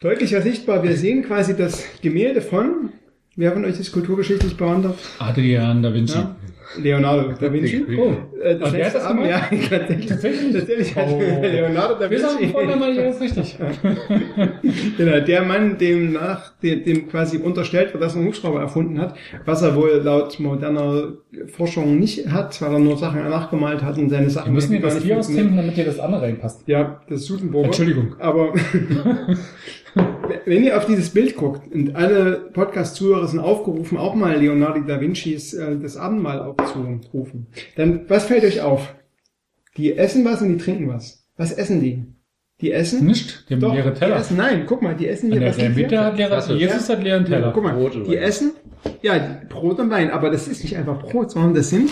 deutlicher 0.00 0.42
sichtbar. 0.42 0.82
Wir 0.82 0.96
sehen 0.96 1.22
quasi 1.22 1.56
das 1.56 1.84
Gemälde 2.02 2.42
von, 2.42 2.90
wer 3.36 3.52
von 3.52 3.64
euch 3.64 3.78
ist 3.78 3.92
kulturgeschichtlich 3.92 4.56
bewandert? 4.56 4.98
Adrian 5.18 5.82
da 5.82 5.92
Vinci. 5.92 6.16
Ja. 6.18 6.34
Leonardo 6.82 7.32
da 7.40 7.50
Vinci. 7.52 7.84
Oh. 7.96 8.12
Äh, 8.42 8.58
Ah, 8.60 8.68
der 8.70 8.86
hat 8.86 8.94
das 8.96 9.04
Abend, 9.04 9.22
gemacht? 9.24 9.50
ja, 9.52 9.68
tatsächlich. 9.68 10.08
Tatsächlich? 10.52 10.94
Oh. 10.96 11.20
Leonardo 11.40 11.94
da 11.98 12.10
Wir 12.10 12.18
sagen 12.20 12.38
Vinci. 12.40 12.52
vorhin 12.52 12.78
mal 12.78 12.92
hier 12.92 13.08
ist 13.08 13.20
richtig. 13.20 13.56
Genau, 14.98 15.20
der 15.20 15.42
Mann, 15.44 15.78
dem 15.78 16.12
nach, 16.12 16.52
dem, 16.62 16.84
dem 16.84 17.08
quasi 17.08 17.38
unterstellt 17.38 17.92
wird, 17.92 18.02
dass 18.02 18.14
er 18.14 18.18
einen 18.18 18.28
Hubschrauber 18.28 18.60
erfunden 18.60 19.00
hat, 19.00 19.14
was 19.44 19.62
er 19.62 19.74
wohl 19.76 20.00
laut 20.02 20.38
moderner 20.40 21.12
Forschung 21.48 21.98
nicht 21.98 22.28
hat, 22.28 22.60
weil 22.60 22.72
er 22.72 22.78
nur 22.78 22.96
Sachen 22.96 23.22
nachgemalt 23.28 23.82
hat 23.82 23.96
und 23.98 24.10
seine 24.10 24.28
Sachen 24.30 24.48
Wir 24.48 24.54
müssen 24.54 24.72
hier 24.72 24.80
gar 24.80 24.90
das 24.90 24.94
funktionieren. 24.98 25.18
austrinken, 25.20 25.56
damit 25.56 25.74
hier 25.74 25.84
das 25.84 25.98
andere 26.00 26.22
reinpasst. 26.22 26.62
Ja, 26.66 27.00
das 27.08 27.22
ist. 27.30 27.40
Entschuldigung. 27.42 28.16
Aber 28.18 28.52
wenn 30.44 30.64
ihr 30.64 30.76
auf 30.76 30.86
dieses 30.86 31.10
Bild 31.10 31.36
guckt 31.36 31.72
und 31.72 31.96
alle 31.96 32.50
Podcast-Zuhörer 32.52 33.26
sind 33.26 33.40
aufgerufen, 33.40 33.98
auch 33.98 34.14
mal 34.14 34.36
Leonardo 34.36 34.80
da 34.80 35.00
Vincis 35.00 35.54
äh, 35.54 35.76
das 35.78 35.96
Abendmahl 35.96 36.40
aufzurufen, 36.40 37.46
dann 37.76 38.08
was 38.08 38.26
fällt 38.26 38.44
euch 38.44 38.60
auf? 38.60 38.94
Die 39.76 39.96
essen 39.96 40.24
was 40.24 40.42
und 40.42 40.48
die 40.50 40.56
trinken 40.56 40.88
was. 40.88 41.26
Was 41.36 41.52
essen 41.52 41.80
die? 41.80 42.04
Die 42.60 42.72
essen? 42.72 43.04
Nicht? 43.04 43.44
Die 43.48 43.54
haben 43.54 43.60
Doch, 43.60 43.74
leere 43.74 43.92
Die 43.92 43.98
Teller. 43.98 44.16
essen, 44.16 44.36
nein, 44.38 44.64
guck 44.66 44.80
mal, 44.80 44.94
die 44.94 45.08
essen 45.08 45.30
hier 45.30 45.40
der 45.40 45.50
was 45.50 45.56
hier? 45.56 45.68
Mitte 45.70 46.02
hat 46.02 46.16
leere, 46.16 46.28
Klasse. 46.28 46.54
Jesus 46.54 46.88
hat 46.88 47.02
leeren 47.02 47.24
Teller. 47.26 47.50
Guck 47.52 47.64
mal, 47.64 47.74
Brot 47.74 47.94
die 47.94 48.08
Wein. 48.08 48.18
essen, 48.18 48.52
ja, 49.02 49.40
Brot 49.48 49.78
und 49.78 49.90
Wein, 49.90 50.10
aber 50.10 50.30
das 50.30 50.48
ist 50.48 50.62
nicht 50.62 50.76
einfach 50.76 50.98
Brot, 51.00 51.32
sondern 51.32 51.52
das 51.54 51.68
sind, 51.68 51.90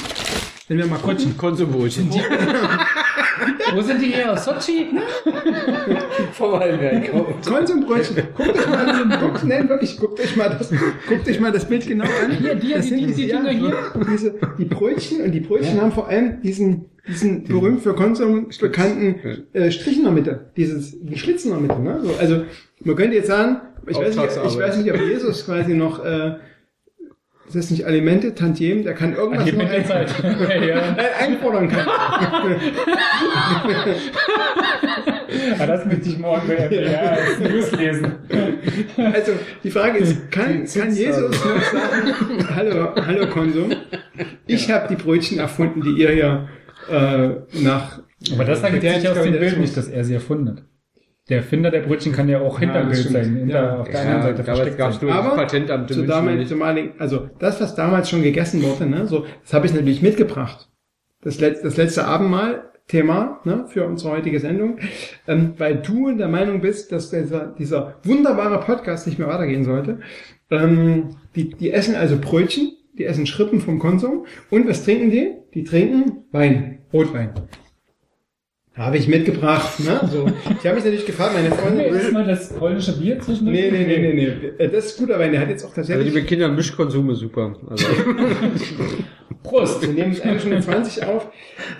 wenn 0.68 0.78
wir 0.78 0.86
mal 0.86 0.98
gucken, 0.98 1.36
Konsumbrötchen. 1.36 2.08
Wo 3.74 3.80
sind 3.82 4.00
die 4.02 4.06
her? 4.12 4.36
Sochi? 4.36 4.86
Vom 6.32 6.52
Weinberg. 6.52 7.10
Konsumbrötchen. 7.46 8.16
Guckt 8.36 8.56
euch 8.58 8.66
mal, 8.68 9.18
guckt, 9.20 9.44
nein, 9.44 9.68
wirklich, 9.68 9.96
guckt 9.98 10.20
euch 10.20 10.36
mal 10.36 10.48
das, 10.50 10.70
guckt 11.08 11.28
euch 11.28 11.40
mal 11.40 11.52
das 11.52 11.64
Bild 11.66 11.86
genau 11.86 12.04
an. 12.04 12.32
Hier, 12.38 12.54
die- 12.54 12.72
das 12.72 12.86
die- 12.86 12.88
sind 12.90 13.06
die- 13.08 13.14
die 13.14 13.26
ja, 13.26 13.40
Dinger 13.42 13.50
hier. 13.50 13.76
Diese, 14.12 14.34
die 14.58 14.64
Brötchen, 14.64 15.22
und 15.22 15.32
die 15.32 15.40
Brötchen 15.40 15.80
haben 15.80 15.92
vor 15.92 16.08
allem 16.08 16.40
diesen, 16.42 16.86
diesen 17.08 17.44
berühmt 17.44 17.82
für 17.82 17.94
Konsum 17.94 18.48
bekannten 18.60 19.16
äh, 19.52 19.70
Strich 19.70 19.98
in 19.98 20.04
der 20.04 20.12
Mitte, 20.12 20.46
dieses, 20.56 20.98
den 21.00 21.16
Schlitz 21.16 21.44
in 21.44 21.50
der 21.50 21.60
Mitte, 21.60 21.80
ne? 21.80 22.00
So, 22.02 22.10
also, 22.18 22.42
man 22.84 22.96
könnte 22.96 23.16
jetzt 23.16 23.28
sagen, 23.28 23.60
ich 23.86 23.96
weiß, 23.98 24.16
nicht, 24.16 24.28
ich 24.46 24.58
weiß 24.58 24.76
nicht, 24.78 24.92
ob 24.92 25.00
Jesus 25.00 25.44
quasi 25.44 25.74
noch, 25.74 26.04
äh, 26.04 26.36
ist 27.46 27.56
das 27.56 27.70
nicht 27.70 27.84
Alimente, 27.84 28.34
Tantiem, 28.34 28.84
der 28.84 28.94
kann 28.94 29.14
irgendwas 29.14 29.46
noch 29.52 29.52
Alimente 29.52 29.74
ein, 29.74 29.86
Zeit. 29.86 30.10
ja. 30.66 30.96
äh, 30.96 31.24
einfordern 31.24 31.68
kann. 31.68 31.86
Aber 35.58 35.66
das 35.66 35.84
möchte 35.84 36.08
ich 36.08 36.18
morgen 36.18 36.48
bei 36.48 36.56
als 36.98 37.38
News 37.40 37.72
lesen. 37.72 38.12
Also 38.96 39.32
die 39.62 39.70
Frage 39.70 39.98
ist, 39.98 40.30
kann, 40.30 40.64
kann 40.64 40.94
Jesus 40.94 41.30
noch 41.30 41.62
sagen, 41.62 42.48
hallo, 42.54 42.94
hallo 42.96 43.26
Konsum, 43.26 43.72
ich 44.46 44.70
habe 44.70 44.88
die 44.88 44.96
Brötchen 44.96 45.38
erfunden, 45.38 45.82
die 45.82 46.02
ihr 46.02 46.10
hier 46.10 46.48
äh, 46.90 47.60
nach 47.62 48.00
Aber 48.32 48.44
das 48.44 48.62
ergibt 48.62 48.84
der 48.84 49.00
sich 49.00 49.08
aus 49.08 49.22
dem 49.22 49.32
Bild 49.32 49.58
nicht, 49.58 49.76
dass 49.76 49.88
er 49.88 50.04
sie 50.04 50.14
erfunden 50.14 50.48
hat. 50.50 50.62
Der 51.30 51.38
Erfinder 51.38 51.70
der 51.70 51.80
Brötchen 51.80 52.12
kann 52.12 52.28
ja 52.28 52.40
auch 52.40 52.58
hinter 52.58 52.82
Ja, 52.86 52.94
sein, 52.94 53.36
hinter, 53.36 53.62
Ja. 53.62 53.76
auf 53.78 53.88
der 53.88 53.94
Ja, 53.94 54.00
anderen 54.00 54.22
Seite 54.22 54.44
versteckt 54.44 54.76
gab's 54.76 55.00
sein. 55.00 55.08
Aber 55.08 55.34
Patentamt 55.36 55.90
zu 55.90 56.02
damals, 56.04 56.38
nicht. 56.38 56.50
damaligen, 56.50 56.92
also 56.98 57.30
das, 57.38 57.60
was 57.62 57.74
damals 57.74 58.10
schon 58.10 58.22
gegessen 58.22 58.62
wurde, 58.62 58.86
ne, 58.86 59.06
so, 59.06 59.24
das 59.42 59.54
habe 59.54 59.64
ich 59.66 59.72
natürlich 59.72 60.02
mitgebracht. 60.02 60.68
Das, 61.22 61.40
Letz-, 61.40 61.62
das 61.62 61.78
letzte 61.78 62.04
Abendmahl, 62.04 62.70
Thema 62.88 63.40
ne, 63.44 63.64
für 63.68 63.86
unsere 63.86 64.12
heutige 64.12 64.38
Sendung, 64.40 64.76
ähm, 65.26 65.54
weil 65.56 65.76
du 65.76 66.14
der 66.14 66.28
Meinung 66.28 66.60
bist, 66.60 66.92
dass 66.92 67.08
dieser, 67.08 67.54
dieser 67.58 67.94
wunderbare 68.02 68.60
Podcast 68.60 69.06
nicht 69.06 69.18
mehr 69.18 69.28
weitergehen 69.28 69.64
sollte. 69.64 70.00
Ähm, 70.50 71.16
die, 71.34 71.48
die 71.48 71.72
essen 71.72 71.94
also 71.94 72.18
Brötchen, 72.20 72.72
die 72.98 73.06
essen 73.06 73.26
Schrippen 73.26 73.60
vom 73.62 73.78
Konsum 73.78 74.26
und 74.50 74.68
was 74.68 74.84
trinken 74.84 75.10
die? 75.10 75.32
Die 75.54 75.64
trinken 75.64 76.24
Wein, 76.30 76.80
Rotwein. 76.92 77.30
Habe 78.76 78.96
ich 78.98 79.06
mitgebracht. 79.06 79.78
Ne? 79.80 80.00
So. 80.10 80.26
Ich 80.26 80.66
habe 80.66 80.74
mich 80.74 80.84
natürlich 80.84 81.06
gefragt, 81.06 81.32
meine 81.34 81.50
Freundin... 81.52 81.94
Ist 81.94 82.12
mal 82.12 82.26
das 82.26 82.52
polnische 82.52 82.98
Bier 82.98 83.20
zwischen 83.20 83.44
Nee, 83.44 83.70
nee, 83.70 83.84
nee, 83.86 83.98
nee, 83.98 84.12
nee. 84.14 84.64
Äh, 84.64 84.68
Das 84.68 84.86
ist 84.86 84.98
guter 84.98 85.18
Wein. 85.18 85.30
Der 85.30 85.40
hat 85.42 85.48
jetzt 85.48 85.64
auch 85.64 85.68
Also 85.76 85.82
die 85.82 85.88
tatsächlich... 85.92 86.14
mit 86.14 86.26
Kindern 86.26 86.56
Mischkonsum 86.56 87.08
ist 87.10 87.20
super. 87.20 87.54
Also, 87.70 87.86
Prost! 89.44 89.82
Wir 89.82 89.92
nehmen 89.92 90.10
es 90.10 90.20
eigentlich 90.22 90.42
schon 90.42 90.52
in 90.52 90.62
20 90.62 91.04
auf. 91.06 91.28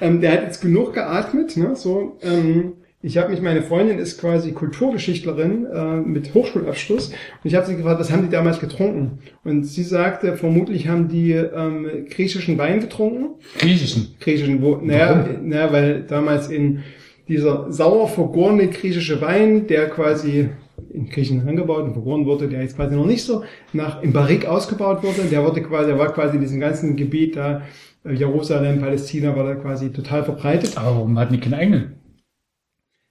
Ähm, 0.01 0.21
der 0.21 0.33
hat 0.33 0.43
jetzt 0.45 0.61
genug 0.61 0.93
geatmet. 0.95 1.57
Ne? 1.57 1.75
So, 1.75 2.17
ähm, 2.23 2.75
ich 3.07 3.19
habe 3.19 3.31
mich, 3.31 3.43
meine 3.43 3.61
Freundin 3.61 3.99
ist 3.99 4.19
quasi 4.19 4.53
Kulturgeschichtlerin 4.53 5.67
äh, 5.67 5.97
mit 5.97 6.33
Hochschulabschluss 6.33 7.09
und 7.09 7.15
ich 7.43 7.55
habe 7.55 7.67
sie 7.67 7.77
gefragt, 7.77 8.01
was 8.01 8.11
haben 8.11 8.23
die 8.23 8.31
damals 8.31 8.61
getrunken? 8.61 9.19
Und 9.45 9.65
sie 9.65 9.83
sagte, 9.83 10.39
vermutlich 10.39 10.89
haben 10.89 11.09
die 11.09 11.33
ähm, 11.33 12.07
griechischen 12.09 12.57
Wein 12.57 12.81
getrunken. 12.81 13.35
Griechischen. 13.59 14.15
Griechischen, 14.21 14.63
wo, 14.63 14.77
naja, 14.77 15.29
naja, 15.43 15.71
weil 15.71 16.05
damals 16.05 16.49
in 16.49 16.83
dieser 17.29 17.71
sauer 17.71 18.09
vergorene 18.09 18.69
griechische 18.69 19.21
Wein, 19.21 19.67
der 19.67 19.91
quasi 19.91 20.49
in 20.91 21.11
Griechen 21.11 21.47
angebaut 21.47 21.85
und 21.85 21.93
vergoren 21.93 22.25
wurde, 22.25 22.49
der 22.49 22.63
jetzt 22.63 22.77
quasi 22.77 22.97
noch 22.97 23.07
nicht 23.07 23.25
so 23.25 23.45
nach 23.75 24.03
im 24.03 24.15
Barrik 24.15 24.47
ausgebaut 24.47 25.03
wurde, 25.03 25.29
der 25.31 25.45
wurde 25.45 25.63
quasi, 25.63 25.89
der 25.89 25.99
war 25.99 26.11
quasi 26.15 26.37
in 26.37 26.41
diesem 26.41 26.59
ganzen 26.59 26.97
Gebiet 26.97 27.37
da, 27.37 27.61
äh, 28.07 28.15
Jerusalem, 28.15 28.81
Palästina, 28.81 29.37
war 29.37 29.45
da 29.45 29.57
quasi 29.57 29.93
total 29.93 30.25
verbreitet. 30.25 30.79
Aber 30.79 30.97
warum 30.97 31.19
hatten 31.19 31.35
die 31.35 31.41
keine 31.41 31.59
eigenen? 31.59 32.04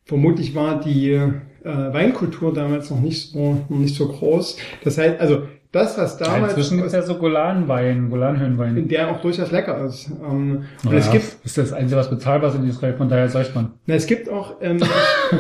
Vermutlich 0.05 0.53
war 0.53 0.81
die 0.81 1.11
äh, 1.11 1.31
Weinkultur 1.63 2.53
damals 2.53 2.89
noch 2.89 2.99
nicht 2.99 3.31
so 3.31 3.65
noch 3.69 3.77
nicht 3.77 3.95
so 3.95 4.07
groß. 4.07 4.57
Das 4.83 4.97
heißt, 4.97 5.19
also 5.19 5.47
das, 5.73 5.97
was 5.97 6.17
damals 6.17 6.53
Inzwischen 6.53 6.77
gibt 6.77 6.87
es 6.87 6.93
ja 6.93 7.01
so 7.01 7.15
Golanwein, 7.15 8.09
Golanhöhenwein. 8.09 8.87
der 8.87 9.11
auch 9.11 9.19
durchaus 9.21 9.51
lecker 9.51 9.83
ist. 9.85 10.09
Ähm, 10.23 10.63
und 10.85 10.91
Ja, 10.91 10.97
es 10.99 11.11
gibt 11.11 11.25
ist 11.43 11.57
das 11.57 11.73
Einzige, 11.73 11.99
was 11.99 12.09
bezahlbar 12.09 12.51
ist 12.51 12.55
in 12.55 12.69
Israel, 12.69 12.93
von 12.93 13.09
daher 13.09 13.27
sagt 13.27 13.53
man. 13.55 13.73
Na, 13.87 13.95
es 13.95 14.05
gibt 14.05 14.29
auch, 14.29 14.55
ähm, 14.61 14.79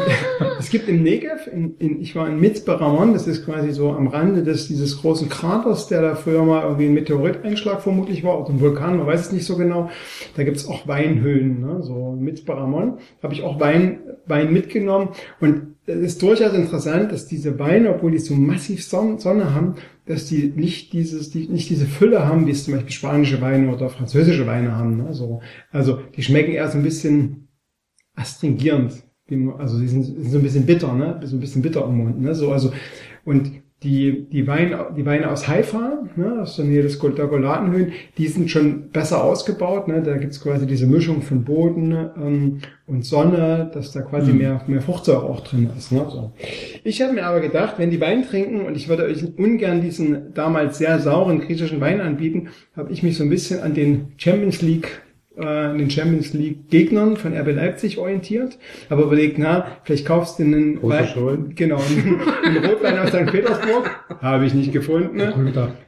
es 0.59 0.69
gibt 0.69 0.89
im 0.89 1.03
Negev, 1.03 1.47
in, 1.51 1.75
in, 1.77 2.01
ich 2.01 2.15
war 2.15 2.27
in 2.27 2.39
Mitzpe 2.39 2.79
Ramon, 2.79 3.13
das 3.13 3.27
ist 3.27 3.45
quasi 3.45 3.71
so 3.71 3.91
am 3.91 4.07
Rande 4.07 4.43
des, 4.43 4.67
dieses 4.67 4.99
großen 5.01 5.29
Kraters, 5.29 5.87
der 5.87 6.01
da 6.01 6.15
früher 6.15 6.43
mal 6.43 6.63
irgendwie 6.63 6.85
ein 6.87 6.93
Meteoriteinschlag 6.93 7.81
vermutlich 7.81 8.23
war, 8.23 8.39
oder 8.41 8.49
ein 8.49 8.59
Vulkan, 8.59 8.97
man 8.97 9.07
weiß 9.07 9.21
es 9.21 9.31
nicht 9.31 9.45
so 9.45 9.55
genau. 9.55 9.89
Da 10.35 10.43
gibt's 10.43 10.67
auch 10.67 10.87
Weinhöhlen, 10.87 11.61
ne? 11.61 11.83
so 11.83 12.17
Mitzpe 12.19 12.53
Ramon, 12.57 12.97
habe 13.21 13.33
ich 13.33 13.43
auch 13.43 13.59
Wein, 13.59 13.99
Wein 14.25 14.51
mitgenommen 14.51 15.09
und 15.39 15.73
es 15.85 15.97
ist 15.97 16.21
durchaus 16.21 16.53
interessant, 16.53 17.11
dass 17.11 17.27
diese 17.27 17.59
Weine, 17.59 17.89
obwohl 17.93 18.11
die 18.11 18.17
so 18.19 18.35
massiv 18.35 18.85
Son- 18.85 19.19
Sonne 19.19 19.53
haben, 19.53 19.75
dass 20.05 20.27
die 20.27 20.51
nicht 20.55 20.93
dieses, 20.93 21.29
die, 21.29 21.47
nicht 21.47 21.69
diese 21.69 21.85
Fülle 21.85 22.25
haben, 22.25 22.45
wie 22.45 22.51
es 22.51 22.65
zum 22.65 22.73
Beispiel 22.73 22.91
spanische 22.91 23.41
Weine 23.41 23.73
oder 23.73 23.89
französische 23.89 24.45
Weine 24.45 24.75
haben. 24.75 24.97
Ne? 24.97 25.13
So, 25.13 25.41
also 25.71 26.01
die 26.15 26.23
schmecken 26.23 26.51
eher 26.51 26.69
so 26.69 26.77
ein 26.77 26.83
bisschen 26.83 27.47
astringierend. 28.15 29.03
Also 29.57 29.79
die 29.79 29.87
sind, 29.87 30.03
sind 30.03 30.29
so 30.29 30.37
ein 30.37 30.43
bisschen 30.43 30.65
bitter, 30.65 30.93
ne? 30.93 31.19
So 31.23 31.37
ein 31.37 31.39
bisschen 31.39 31.61
bitter 31.61 31.85
im 31.85 31.97
Mund, 31.97 32.21
ne? 32.21 32.35
So, 32.35 32.51
also, 32.51 32.73
und 33.23 33.62
die, 33.83 34.25
die 34.31 34.47
Weine, 34.47 34.87
die 34.97 35.05
Weine 35.05 35.29
aus 35.29 35.47
Haifa, 35.47 36.03
ne, 36.15 36.41
aus 36.41 36.55
der 36.55 36.65
Nähe 36.65 36.81
des 36.81 36.99
der 36.99 37.27
Golatenhöhen, 37.27 37.91
die 38.17 38.27
sind 38.27 38.49
schon 38.49 38.89
besser 38.89 39.23
ausgebaut, 39.23 39.87
ne? 39.87 40.01
Da 40.01 40.17
gibt's 40.17 40.41
quasi 40.41 40.65
diese 40.65 40.87
Mischung 40.87 41.21
von 41.21 41.43
Boden 41.43 41.91
ähm, 41.91 42.59
und 42.87 43.05
Sonne, 43.05 43.69
dass 43.73 43.91
da 43.91 44.01
quasi 44.01 44.31
mehr, 44.31 44.61
mehr 44.67 44.81
Fruchtsäure 44.81 45.23
auch 45.23 45.41
drin 45.41 45.69
ist, 45.77 45.91
ne? 45.91 46.05
So. 46.09 46.31
Ich 46.83 47.01
habe 47.01 47.13
mir 47.13 47.25
aber 47.25 47.41
gedacht, 47.41 47.75
wenn 47.77 47.91
die 47.91 48.01
Wein 48.01 48.25
trinken, 48.25 48.61
und 48.61 48.75
ich 48.75 48.87
würde 48.87 49.03
euch 49.03 49.23
ungern 49.37 49.81
diesen 49.81 50.33
damals 50.33 50.77
sehr 50.77 50.99
sauren 50.99 51.41
griechischen 51.41 51.81
Wein 51.81 51.99
anbieten, 51.99 52.49
habe 52.75 52.91
ich 52.91 53.03
mich 53.03 53.17
so 53.17 53.23
ein 53.23 53.29
bisschen 53.29 53.61
an 53.61 53.73
den 53.73 54.13
Champions 54.17 54.61
League 54.61 55.02
äh, 55.37 55.45
an 55.45 55.77
den 55.77 55.89
Champions 55.89 56.33
League 56.33 56.69
Gegnern 56.69 57.17
von 57.17 57.33
RB 57.33 57.55
Leipzig 57.55 57.97
orientiert, 57.97 58.57
aber 58.89 59.03
überlegt, 59.03 59.37
na, 59.37 59.65
vielleicht 59.83 60.05
kaufst 60.05 60.39
du 60.39 60.43
einen 60.43 60.81
Wein, 60.83 61.53
genau, 61.55 61.77
einen, 61.77 62.19
einen 62.43 62.65
Rotwein 62.65 62.99
aus 62.99 63.09
St. 63.09 63.25
Petersburg, 63.27 63.89
habe 64.21 64.45
ich 64.45 64.53
nicht 64.53 64.71
gefunden. 64.71 65.17
Ne? 65.17 65.33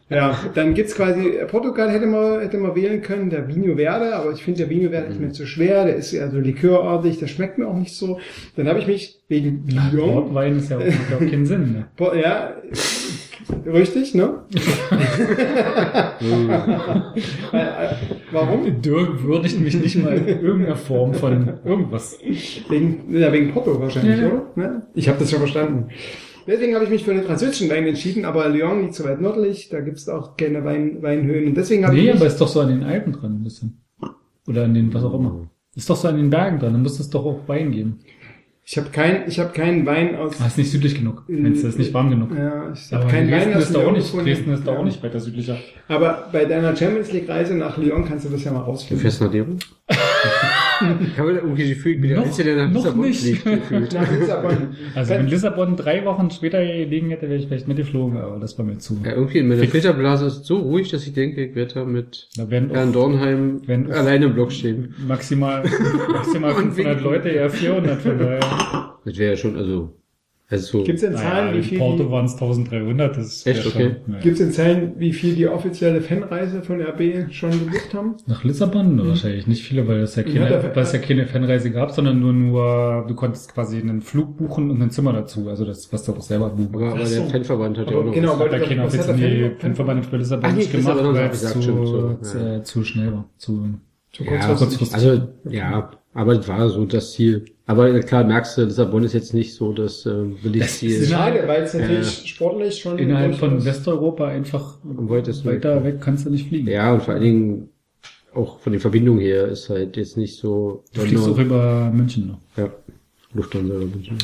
Ja, 0.09 0.39
dann 0.53 0.75
gibt's 0.75 0.95
quasi, 0.95 1.33
Portugal 1.47 1.89
hätte 1.89 2.05
man, 2.05 2.39
hätte 2.41 2.57
man 2.57 2.75
wählen 2.75 3.01
können, 3.01 3.31
der 3.31 3.47
Vinho 3.47 3.75
Verde, 3.75 4.15
aber 4.15 4.31
ich 4.31 4.43
finde, 4.43 4.59
der 4.59 4.69
Vinho 4.69 4.91
Verde 4.91 5.07
ist 5.07 5.19
mir 5.19 5.31
zu 5.31 5.47
schwer, 5.47 5.85
der 5.85 5.95
ist 5.95 6.13
eher 6.13 6.29
so 6.29 6.39
likörartig, 6.39 7.17
der 7.17 7.27
schmeckt 7.27 7.57
mir 7.57 7.67
auch 7.67 7.77
nicht 7.77 7.95
so. 7.95 8.19
Dann 8.55 8.67
habe 8.67 8.79
ich 8.79 8.87
mich 8.87 9.19
wegen 9.27 9.67
Lyon, 9.67 10.09
Rotwein 10.09 10.57
ist 10.57 10.69
ja 10.69 10.77
auch, 10.77 10.85
macht 10.85 11.09
ja 11.09 11.17
auch 11.17 11.31
keinen 11.31 11.47
Sinn. 11.47 11.71
Ne? 11.71 12.21
Ja, 12.21 12.53
richtig, 13.65 14.13
ne? 14.15 14.43
Warum? 18.31 18.81
Dirk 18.81 19.23
würdigt 19.23 19.59
mich 19.59 19.75
nicht 19.79 19.95
mal 20.03 20.13
in 20.17 20.27
irgendeiner 20.41 20.75
Form 20.75 21.13
von 21.13 21.53
irgendwas. 21.63 22.17
Wegen, 22.69 23.13
ja, 23.15 23.31
wegen 23.31 23.51
Porto 23.51 23.79
wahrscheinlich, 23.79 24.19
Ja. 24.19 24.27
oder? 24.27 24.43
Ne? 24.55 24.81
Ich 24.93 25.07
habe 25.07 25.19
das 25.19 25.29
schon 25.29 25.39
verstanden. 25.39 25.89
Deswegen 26.47 26.75
habe 26.75 26.83
ich 26.85 26.91
mich 26.91 27.03
für 27.03 27.13
den 27.13 27.23
französischen 27.23 27.69
Wein 27.69 27.87
entschieden, 27.87 28.23
aber 28.23 28.47
Lyon 28.49 28.81
liegt 28.81 28.93
so 28.93 29.03
weit 29.03 29.19
nördlich, 29.19 29.69
da 29.69 29.79
gibt's 29.81 30.07
auch 30.07 30.37
keine 30.37 30.63
Wein, 30.63 31.01
Weinhöhen. 31.01 31.47
Und 31.47 31.55
deswegen 31.57 31.85
habe 31.85 31.95
Nee, 31.95 32.09
ich 32.09 32.15
aber 32.15 32.27
ist 32.27 32.39
doch 32.39 32.47
so 32.47 32.61
an 32.61 32.67
den 32.69 32.83
Alpen 32.83 33.13
dran 33.13 33.33
ein 33.39 33.43
bisschen. 33.43 33.81
Oder 34.47 34.65
an 34.65 34.75
den, 34.75 34.93
was 34.93 35.03
auch 35.03 35.13
immer. 35.15 35.47
Ist 35.75 35.89
doch 35.89 35.95
so 35.95 36.07
an 36.07 36.17
den 36.17 36.29
Bergen 36.29 36.59
dran, 36.59 36.73
dann 36.73 36.83
muss 36.83 36.99
es 36.99 37.09
doch 37.09 37.25
auch 37.25 37.39
Wein 37.47 37.71
geben. 37.71 37.99
Ich 38.67 38.77
habe 38.77 38.89
kein, 38.89 39.27
ich 39.27 39.39
habe 39.39 39.51
keinen 39.53 39.85
Wein 39.85 40.15
aus. 40.15 40.41
Ah, 40.41 40.47
ist 40.47 40.57
nicht 40.57 40.71
südlich 40.71 40.95
genug. 40.95 41.23
Meinst 41.27 41.63
du, 41.63 41.67
ist 41.67 41.77
nicht 41.77 41.93
warm 41.93 42.09
genug. 42.09 42.31
Ja, 42.35 42.71
ich 42.73 42.91
habe 42.91 43.03
Aber 43.03 43.11
keinen 43.11 43.31
Wein 43.31 43.51
Dresden 43.51 43.55
aus 43.57 43.63
ist 43.63 43.75
da 43.75 43.79
auch 43.87 43.91
nicht. 43.91 44.13
Dresden 44.13 44.53
ist 44.53 44.67
da 44.67 44.71
Ja. 44.73 44.79
auch 44.79 44.83
nicht 44.83 45.03
weiter 45.03 45.19
südlicher. 45.19 45.57
Aber 45.87 46.29
bei 46.31 46.45
deiner 46.45 46.75
Champions 46.75 47.11
League 47.11 47.29
Reise 47.29 47.53
nach 47.55 47.77
Lyon 47.77 48.05
kannst 48.05 48.25
du 48.25 48.29
das 48.29 48.43
ja 48.43 48.51
mal 48.51 48.59
Du 48.61 48.65
rausfinden. 48.65 49.01
fährst 49.01 49.21
nach 49.21 49.31
Lyon? 49.31 49.59
Ich 51.01 51.19
habe 51.19 51.31
irgendwie 51.31 51.61
das 51.63 51.69
Gefühl, 51.77 51.91
ich 51.93 52.01
bin 52.01 52.09
der 52.09 52.17
Noch- 52.19 52.25
Einzige, 52.25 52.55
der 52.55 52.67
nach 52.67 52.73
Lissabon 52.73 53.01
nicht. 53.01 53.21
fliegt, 53.21 53.43
gefühlt. 53.43 53.93
Nach 53.93 54.11
Lissabon. 54.11 54.57
Also 54.95 55.13
wenn 55.13 55.27
Lissabon 55.27 55.75
drei 55.75 56.05
Wochen 56.05 56.29
später 56.31 56.63
gelegen 56.65 57.09
hätte, 57.09 57.29
wäre 57.29 57.39
ich 57.39 57.47
vielleicht 57.47 57.67
mitgeflogen, 57.67 58.17
aber 58.17 58.39
das 58.39 58.57
war 58.57 58.65
mir 58.65 58.77
zu. 58.77 58.97
Ja, 59.03 59.11
irgendwie 59.13 59.39
in 59.39 59.47
meiner 59.47 59.63
Filterblase 59.65 60.25
ist 60.27 60.41
es 60.41 60.47
so 60.47 60.57
ruhig, 60.57 60.89
dass 60.89 61.05
ich 61.07 61.13
denke, 61.13 61.45
ich 61.45 61.55
werde 61.55 61.73
da 61.73 61.85
mit 61.85 62.29
Da 62.37 62.49
werden 62.49 62.69
Herrn 62.71 62.93
Dornheim 62.93 63.61
wenn- 63.65 63.91
alleine 63.91 64.25
im 64.25 64.33
Block 64.33 64.51
stehen. 64.51 64.93
maximal, 65.07 65.63
maximal 66.11 66.51
Und 66.55 66.73
500 66.73 66.77
winken. 66.77 67.03
Leute, 67.03 67.29
eher 67.29 67.49
400 67.49 68.01
von 68.01 68.17
daher. 68.17 68.39
Das 69.05 69.17
wäre 69.17 69.31
ja 69.31 69.37
schon, 69.37 69.55
also, 69.57 69.93
also 70.49 70.77
so. 70.79 70.83
Gibt's 70.83 71.01
denn 71.01 71.15
Zahlen, 71.15 71.45
Naja, 71.45 71.53
wie 71.53 71.57
in 71.57 71.63
viel 71.63 71.77
Porto 71.79 72.11
waren 72.11 72.25
es 72.25 72.33
1300, 72.33 73.17
das 73.17 73.25
ist 73.27 73.47
Echt? 73.47 73.65
ja 73.65 73.71
Okay. 73.71 73.95
Naja. 74.05 74.21
gibt's 74.21 74.39
denn 74.39 74.51
Zahlen, 74.51 74.93
wie 74.97 75.11
viel 75.13 75.33
die 75.35 75.47
offizielle 75.47 76.01
Fanreise 76.01 76.61
von 76.61 76.79
RB 76.81 77.31
schon 77.33 77.51
gebucht 77.51 77.93
haben? 77.93 78.15
Nach 78.27 78.43
Lissabon? 78.43 79.07
Wahrscheinlich 79.07 79.47
nicht 79.47 79.63
viele, 79.63 79.87
weil 79.87 80.01
es 80.01 80.15
ja 80.15 80.23
Ja, 80.23 80.33
keine, 80.45 80.49
da- 80.61 80.75
weil 80.75 80.83
es 80.83 80.91
ja 80.93 80.99
keine 80.99 81.25
Fanreise 81.25 81.71
gab, 81.71 81.91
sondern 81.91 82.19
nur, 82.19 82.33
nur, 82.33 83.05
du 83.07 83.15
konntest 83.15 83.53
quasi 83.53 83.77
einen 83.79 84.01
Flug 84.01 84.37
buchen 84.37 84.69
und 84.71 84.81
ein 84.81 84.91
Zimmer 84.91 85.13
dazu. 85.13 85.49
Also 85.49 85.65
das, 85.65 85.91
was 85.91 86.03
du 86.03 86.11
auch 86.13 86.21
selber 86.21 86.49
buchen 86.49 86.75
Aber, 86.75 86.85
aber 86.91 86.93
Ach 87.03 87.07
der 87.07 87.07
so. 87.07 87.23
Fanverband 87.29 87.77
hat 87.79 87.89
ja 87.89 87.97
auch 87.97 88.05
noch 88.05 88.13
genau, 88.13 88.33
ja 88.33 88.39
wollte- 88.39 88.59
keiner 88.59 88.85
was 88.85 89.07
hat 89.07 89.17
die 89.17 89.21
Fan- 89.41 89.55
Fanverband 89.59 90.05
für 90.05 90.17
Lissabon 90.17 90.49
Ach 90.51 90.55
nicht 90.55 90.71
gemacht, 90.71 90.97
weil 91.01 91.29
es 91.31 91.41
zu, 91.53 91.61
so, 91.61 92.17
ja. 92.39 92.55
äh, 92.57 92.63
zu 92.63 92.83
schnell 92.83 93.11
war. 93.13 93.29
Zu, 93.37 93.67
Zu 94.11 94.23
Ja, 94.23 94.29
kurzfristig. 94.29 94.67
kurzfristig. 94.79 94.95
Also, 94.95 95.27
ja, 95.49 95.91
aber 96.15 96.31
es 96.39 96.47
war 96.47 96.67
so 96.69 96.83
das 96.85 97.11
Ziel. 97.13 97.45
Aber 97.67 97.99
klar, 98.01 98.23
merkst 98.23 98.57
du, 98.57 98.63
Lissabon 98.63 99.03
ist 99.03 99.13
jetzt 99.13 99.33
nicht 99.33 99.53
so 99.53 99.73
das 99.73 100.05
äh, 100.05 100.13
Billigziel. 100.41 100.93
Das 100.93 101.01
ist 101.01 101.09
schade, 101.11 101.43
weil 101.47 101.63
es 101.63 101.73
natürlich 101.73 102.21
Ja. 102.21 102.27
sportlich 102.27 102.79
schon 102.79 102.97
innerhalb 102.97 103.35
von 103.35 103.49
durchaus- 103.51 103.65
Westeuropa 103.65 104.27
einfach 104.27 104.77
weitesten 104.83 105.47
weiter 105.49 105.83
weg 105.83 105.99
kannst 106.01 106.25
du 106.25 106.29
nicht 106.31 106.47
fliegen. 106.47 106.67
Ja, 106.67 106.93
und 106.93 107.03
vor 107.03 107.13
allen 107.15 107.23
Dingen 107.23 107.69
auch 108.33 108.59
von 108.59 108.71
den 108.73 108.79
Verbindungen 108.81 109.19
her 109.21 109.47
ist 109.47 109.69
halt 109.69 109.97
jetzt 109.97 110.15
nicht 110.17 110.37
so. 110.37 110.83
Du 110.93 111.01
fliegst 111.01 111.27
auch 111.27 111.37
über 111.37 111.89
München 111.93 112.27
noch. 112.27 112.39
ja, 112.57 112.69
Lufthansa 113.33 113.73
oder 113.75 113.85
München. 113.85 114.17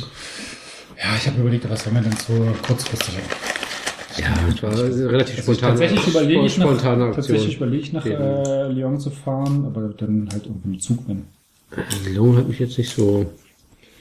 Ja, 0.98 1.16
ich 1.18 1.28
habe 1.28 1.42
überlegt, 1.42 1.68
was 1.70 1.84
soll 1.84 1.94
man 1.94 2.04
denn 2.04 2.14
so 2.14 2.34
kurzfristig 2.66 3.16
Ja, 4.18 4.28
das 4.48 4.62
war 4.62 4.78
relativ 5.12 5.38
Also 5.38 5.54
spontan. 5.54 5.70
tatsächlich 5.70 6.08
überlege 6.08 6.46
ich 6.46 6.58
nach, 6.58 6.82
tatsächlich 7.16 7.56
überlege 7.58 7.84
ich 7.84 7.94
nach 7.94 8.06
äh, 8.06 8.68
Lyon 8.72 9.00
zu 9.00 9.10
fahren, 9.10 9.66
aber 9.66 9.90
dann 9.98 10.30
halt 10.32 10.46
irgendwie 10.46 10.70
mit 10.70 10.84
Zug, 10.84 11.00
wenn. 11.08 11.24
Lyon 12.08 12.38
hat 12.38 12.48
mich 12.48 12.60
jetzt 12.60 12.78
nicht 12.78 12.94
so. 12.96 13.26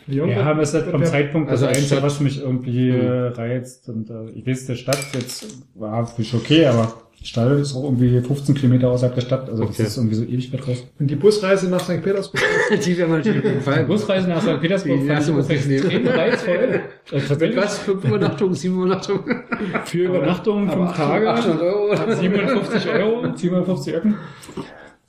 Lyon 0.06 0.30
Ja, 0.30 0.42
aber 0.42 0.62
es 0.62 0.70
ist 0.70 0.74
halt 0.82 0.90
vom 0.90 1.04
Zeitpunkt 1.04 1.50
also 1.50 1.66
das 1.66 1.68
als 1.68 1.78
Einzige, 1.78 1.96
Stadt- 2.00 2.04
was 2.10 2.20
mich 2.20 2.40
irgendwie 2.40 2.88
äh, 2.90 3.26
reizt. 3.28 3.88
Und 3.88 4.10
äh, 4.10 4.30
ich 4.34 4.46
weiß, 4.46 4.66
der 4.66 4.74
Stadt 4.74 4.98
jetzt 5.14 5.46
war 5.74 6.06
für 6.06 6.20
mich 6.20 6.34
okay, 6.34 6.66
aber 6.66 6.94
die 7.20 7.26
Stadt 7.26 7.52
ist 7.60 7.76
auch 7.76 7.84
irgendwie 7.84 8.18
15 8.18 8.54
Kilometer 8.54 8.88
außerhalb 8.90 9.14
der 9.14 9.20
Stadt, 9.20 9.48
also 9.50 9.62
Okay. 9.64 9.74
das 9.76 9.88
ist 9.88 9.96
irgendwie 9.98 10.14
so 10.16 10.24
ewig 10.24 10.52
weit 10.54 10.66
raus. 10.66 10.86
Und 10.98 11.06
die 11.10 11.16
Busreise 11.16 11.68
nach 11.68 11.80
St. 11.80 12.02
Petersburg. 12.02 12.40
Die 12.84 12.96
wir 12.96 13.06
natürlich 13.06 13.44
jeden 13.44 13.60
Fall. 13.60 13.84
Busreise 13.84 14.26
nach 14.28 14.40
St. 14.40 14.58
Petersburg 14.60 15.00
Die 15.02 15.06
fand 15.06 15.22
ich 15.22 15.34
uns 15.34 15.48
extrem 15.50 16.06
reizvoll. 16.08 16.80
Äh, 17.12 17.36
Mit 17.40 17.56
was? 17.56 17.78
Fünf 17.78 18.04
Übernachtungen, 18.04 18.54
sieben 18.54 18.76
Übernachtungen? 18.76 19.42
für 19.84 19.98
Übernachtungen, 19.98 20.70
fünf 20.70 20.96
Tage, 20.96 21.28
800 21.30 21.60
Euro. 21.62 21.96
57 22.14 22.88
Euro, 22.88 23.36
750 23.36 23.94
Öcken. 23.94 24.14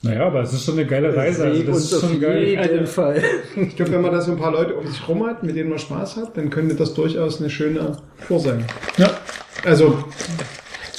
Naja, 0.03 0.25
aber 0.25 0.41
es 0.41 0.51
ist 0.51 0.65
schon 0.65 0.79
eine 0.79 0.87
geile 0.87 1.15
Reise, 1.15 1.45
also 1.45 1.63
das 1.63 1.91
ist 1.91 2.01
schon 2.01 2.19
geil. 2.19 2.43
jeden 2.43 2.87
Fall. 2.87 3.21
Ich 3.55 3.75
glaube, 3.75 3.91
wenn 3.91 4.01
man 4.01 4.11
da 4.11 4.21
so 4.21 4.31
ein 4.31 4.37
paar 4.37 4.51
Leute 4.51 4.75
um 4.75 4.87
sich 4.87 5.07
rum 5.07 5.25
hat, 5.27 5.43
mit 5.43 5.55
denen 5.55 5.69
man 5.69 5.77
Spaß 5.77 6.17
hat, 6.17 6.35
dann 6.35 6.49
könnte 6.49 6.75
das 6.75 6.95
durchaus 6.95 7.39
eine 7.39 7.51
schöne 7.51 7.97
Tour 8.27 8.39
sein. 8.39 8.65
Ja. 8.97 9.11
Also, 9.63 10.03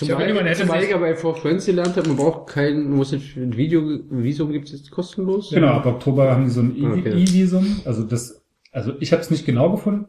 Zumal, 0.07 0.33
man 0.35 0.47
hätte 0.47 0.61
zumal 0.61 0.83
ich 0.83 0.95
aber 0.95 1.07
bei 1.07 1.15
Four 1.15 1.37
Friends 1.37 1.67
gelernt 1.67 1.97
habe, 1.97 2.09
man 2.09 2.17
braucht 2.17 2.49
kein, 2.49 2.85
man 2.85 2.97
muss 2.99 3.13
nicht, 3.13 3.37
ein 3.37 3.57
Video, 3.57 3.83
Visum 4.11 4.53
gibt 4.53 4.67
es 4.67 4.73
jetzt 4.73 4.91
kostenlos. 4.91 5.51
Genau, 5.51 5.69
ab 5.69 5.87
Oktober 5.87 6.31
haben 6.31 6.45
die 6.45 6.51
so 6.51 6.61
ein 6.61 6.77
Okay. 6.93 7.11
E-Visum. 7.11 7.81
Also 7.85 8.03
das, 8.03 8.43
also 8.73 8.93
ich 9.01 9.13
habe 9.13 9.23
es 9.23 9.31
nicht 9.31 9.47
genau 9.47 9.71
gefunden. 9.71 10.07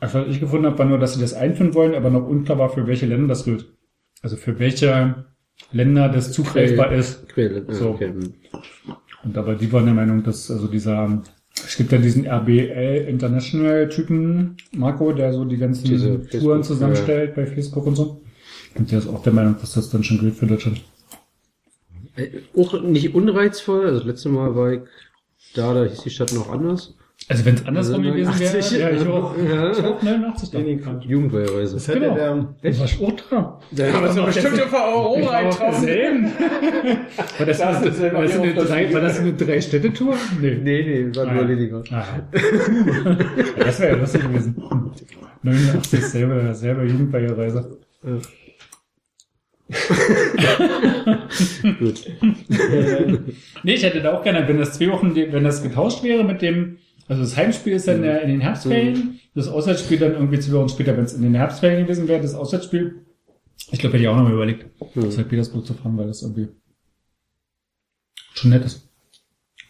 Also 0.00 0.20
was 0.20 0.28
ich 0.28 0.40
gefunden 0.40 0.66
habe, 0.66 0.78
war 0.78 0.86
nur, 0.86 0.98
dass 0.98 1.14
sie 1.14 1.20
das 1.20 1.34
einführen 1.34 1.74
wollen, 1.74 1.94
aber 1.94 2.10
noch 2.10 2.26
unklar 2.26 2.58
war, 2.58 2.70
für 2.70 2.86
welche 2.86 3.06
Länder 3.06 3.28
das 3.28 3.44
gilt. 3.44 3.66
Also 4.22 4.36
für 4.36 4.58
welche 4.58 5.26
Länder 5.70 6.08
das 6.08 6.32
zugreifbar 6.32 6.92
ist. 6.92 7.28
Quelle. 7.28 7.64
Ja, 7.68 7.74
So. 7.74 7.90
okay. 7.90 8.12
Und 9.24 9.38
aber 9.38 9.54
die 9.54 9.72
waren 9.72 9.84
der 9.84 9.94
Meinung, 9.94 10.22
dass 10.24 10.50
also 10.50 10.66
dieser, 10.66 11.22
es 11.54 11.76
gibt 11.76 11.92
ja 11.92 11.98
diesen 11.98 12.26
RBL 12.26 13.06
International 13.08 13.88
Typen, 13.88 14.56
Marco, 14.72 15.12
der 15.12 15.32
so 15.32 15.44
die 15.44 15.58
ganzen 15.58 15.84
Diese 15.84 16.08
Touren 16.14 16.28
Facebook, 16.28 16.64
zusammenstellt 16.64 17.34
bei 17.34 17.46
Facebook 17.46 17.86
und 17.86 17.94
so. 17.94 18.22
Und 18.74 18.90
der 18.90 18.98
ist 18.98 19.08
auch 19.08 19.22
der 19.22 19.32
Meinung, 19.32 19.56
dass 19.60 19.74
das 19.74 19.90
dann 19.90 20.02
schon 20.02 20.18
gilt 20.18 20.34
für 20.34 20.46
Deutschland. 20.46 20.82
Äh, 22.16 22.28
Auch 22.56 22.82
nicht 22.82 23.14
unreizvoll. 23.14 23.86
Also 23.86 23.98
das 23.98 24.06
letzte 24.06 24.28
Mal 24.30 24.54
war 24.56 24.72
ich 24.72 24.80
da, 25.54 25.74
da 25.74 25.84
hieß 25.84 26.00
die 26.02 26.10
Stadt 26.10 26.32
noch 26.32 26.50
anders. 26.50 26.94
Also 27.28 27.44
wenn 27.44 27.54
es 27.54 27.64
andersrum 27.66 28.00
Also 28.04 28.10
gewesen 28.10 28.40
wäre, 28.40 28.52
89, 28.52 28.78
ja, 28.80 28.90
ich 28.90 29.06
auch. 29.06 29.36
ja. 29.38 29.70
Ich 29.70 29.78
auch 29.84 30.02
89 30.02 30.50
da. 30.50 30.58
Jugendweihreise. 31.06 31.74
das 31.74 31.88
hätte 31.88 32.00
Genau. 32.00 32.14
der, 32.14 32.48
Das 32.62 32.80
war 32.80 32.88
schon 32.88 33.16
da. 33.30 33.60
Da 33.70 33.92
haben 33.92 34.04
wir 34.04 34.12
so 34.12 34.24
bestimmt 34.24 34.60
auf 34.62 34.72
auf 34.74 35.58
derselben. 35.58 36.24
War 37.38 37.46
das, 37.46 37.58
war 37.60 37.72
das, 37.84 38.00
war 38.02 38.22
das, 38.22 38.38
eine, 38.38 38.54
drei, 38.54 38.92
war 38.92 39.00
das 39.00 39.20
eine 39.20 39.32
Drei-Städte-Tour? 39.34 40.14
Nee. 40.40 40.58
Nee, 40.62 40.82
nee, 41.10 41.16
war 41.16 41.26
Ah, 41.28 41.32
nur 41.34 41.42
ja. 41.42 41.48
Leningrad. 41.48 41.92
Ah, 41.92 42.04
ja, 42.34 43.64
das 43.64 43.80
wäre 43.80 43.92
ja 43.94 43.98
lustig 44.00 44.22
gewesen. 44.22 44.62
89, 45.42 46.00
selbe, 46.04 46.54
selbe 46.54 46.84
Jugendweihereise. 46.84 47.78
Gut. 51.78 52.04
Nee, 53.62 53.74
ich 53.74 53.82
hätte 53.82 54.00
da 54.02 54.12
auch 54.14 54.22
gerne, 54.22 54.46
wenn 54.46 54.58
das 54.58 54.72
zwei 54.74 54.88
Wochen, 54.90 55.14
wenn 55.14 55.44
das 55.44 55.62
getauscht 55.62 56.02
wäre 56.02 56.24
mit 56.24 56.42
dem, 56.42 56.78
also 57.12 57.22
das 57.24 57.36
Heimspiel 57.36 57.74
ist 57.74 57.86
dann 57.88 58.02
ja 58.02 58.16
in 58.16 58.28
den 58.28 58.40
Herbstferien, 58.40 59.20
das 59.34 59.48
Auswärtsspiel 59.48 59.98
dann 59.98 60.12
irgendwie 60.12 60.38
zwei 60.40 60.54
Wochen 60.54 60.68
später, 60.68 60.96
wenn 60.96 61.04
es 61.04 61.12
in 61.14 61.22
den 61.22 61.34
Herbstferien 61.34 61.82
gewesen 61.84 62.08
wäre, 62.08 62.20
das 62.22 62.34
Auswärtsspiel. 62.34 63.04
Ich 63.70 63.78
glaube, 63.78 63.94
hätte 63.94 64.02
ich 64.04 64.08
auch 64.08 64.16
noch 64.16 64.24
mal 64.24 64.32
überlegt, 64.32 64.66
Hm. 64.94 65.10
nach. 65.10 65.28
Petersburg 65.28 65.66
zu 65.66 65.74
fahren, 65.74 65.96
weil 65.98 66.06
das 66.06 66.22
irgendwie 66.22 66.48
schon 68.34 68.50
nett 68.50 68.64
ist. 68.64 68.88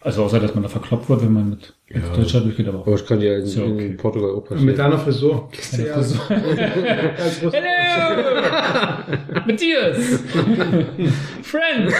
Also 0.04 0.24
außer, 0.24 0.40
dass 0.40 0.52
man 0.54 0.64
da 0.64 0.68
verkloppt 0.68 1.08
wird, 1.08 1.22
wenn 1.22 1.32
man 1.32 1.50
mit 1.50 1.72
Ja. 1.88 2.00
Deutschland 2.16 2.46
durchgeht, 2.46 2.66
aber 2.66 2.78
auch. 2.80 2.86
Aber 2.86 2.96
ich 2.96 3.06
kann 3.06 3.20
ja 3.20 3.36
in, 3.38 3.46
ja 3.46 3.62
okay. 3.62 3.86
in 3.86 3.96
Portugal 3.96 4.30
auch 4.30 4.36
mit 4.36 4.48
passieren. 4.48 4.76
deiner 4.76 4.98
Frisur. 4.98 5.48
Ja 5.78 5.94
Russe- 5.96 6.18
Hello! 7.52 9.42
Matthias! 9.46 9.96
Friend! 11.42 11.92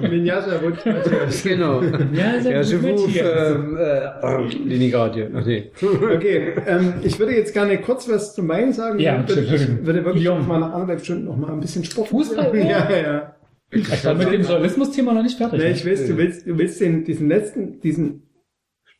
Vinyasa. 0.00 0.60
Matthias. 0.62 1.42
Genau. 1.50 1.82
Ja, 2.12 2.40
sehr 2.40 2.52
Ja, 2.52 2.60
gut, 2.62 2.70
je 2.70 2.76
vous, 2.78 3.06
Matthias. 3.06 3.50
ähm, 3.52 3.76
äh, 3.76 4.68
Leningrad, 4.68 5.16
ja. 5.16 5.26
Ach 5.36 5.44
nee. 5.44 5.70
Okay, 6.14 6.52
ähm, 6.66 6.94
ich 7.02 7.18
würde 7.18 7.34
jetzt 7.34 7.52
gerne 7.52 7.78
kurz 7.78 8.08
was 8.08 8.34
zum 8.34 8.48
Wein 8.48 8.72
sagen. 8.72 8.98
Ja, 8.98 9.20
ich 9.20 9.28
würde, 9.28 9.40
Entschuldigung. 9.42 9.78
ich 9.80 9.86
würde 9.86 10.04
wirklich 10.04 10.28
auf 10.28 10.46
meine 10.46 10.72
anderthalb 10.72 11.04
Stunden 11.04 11.24
noch 11.24 11.36
mal 11.36 11.50
ein 11.52 11.60
bisschen 11.60 11.84
Sport. 11.84 12.08
Fußball? 12.08 12.56
Ja, 12.56 12.88
ja. 12.90 13.34
Ich 13.72 14.04
war 14.04 14.14
mit 14.14 14.32
dem 14.32 14.42
Journalismus-Thema 14.42 15.14
noch 15.14 15.22
nicht 15.22 15.36
fertig. 15.38 15.60
Nee, 15.60 15.70
ich 15.72 15.86
weiß, 15.86 16.06
du 16.08 16.16
willst, 16.16 16.46
du 16.46 16.58
willst 16.58 16.80
den, 16.80 17.04
diesen 17.04 17.28
letzten, 17.28 17.80
diesen 17.80 18.22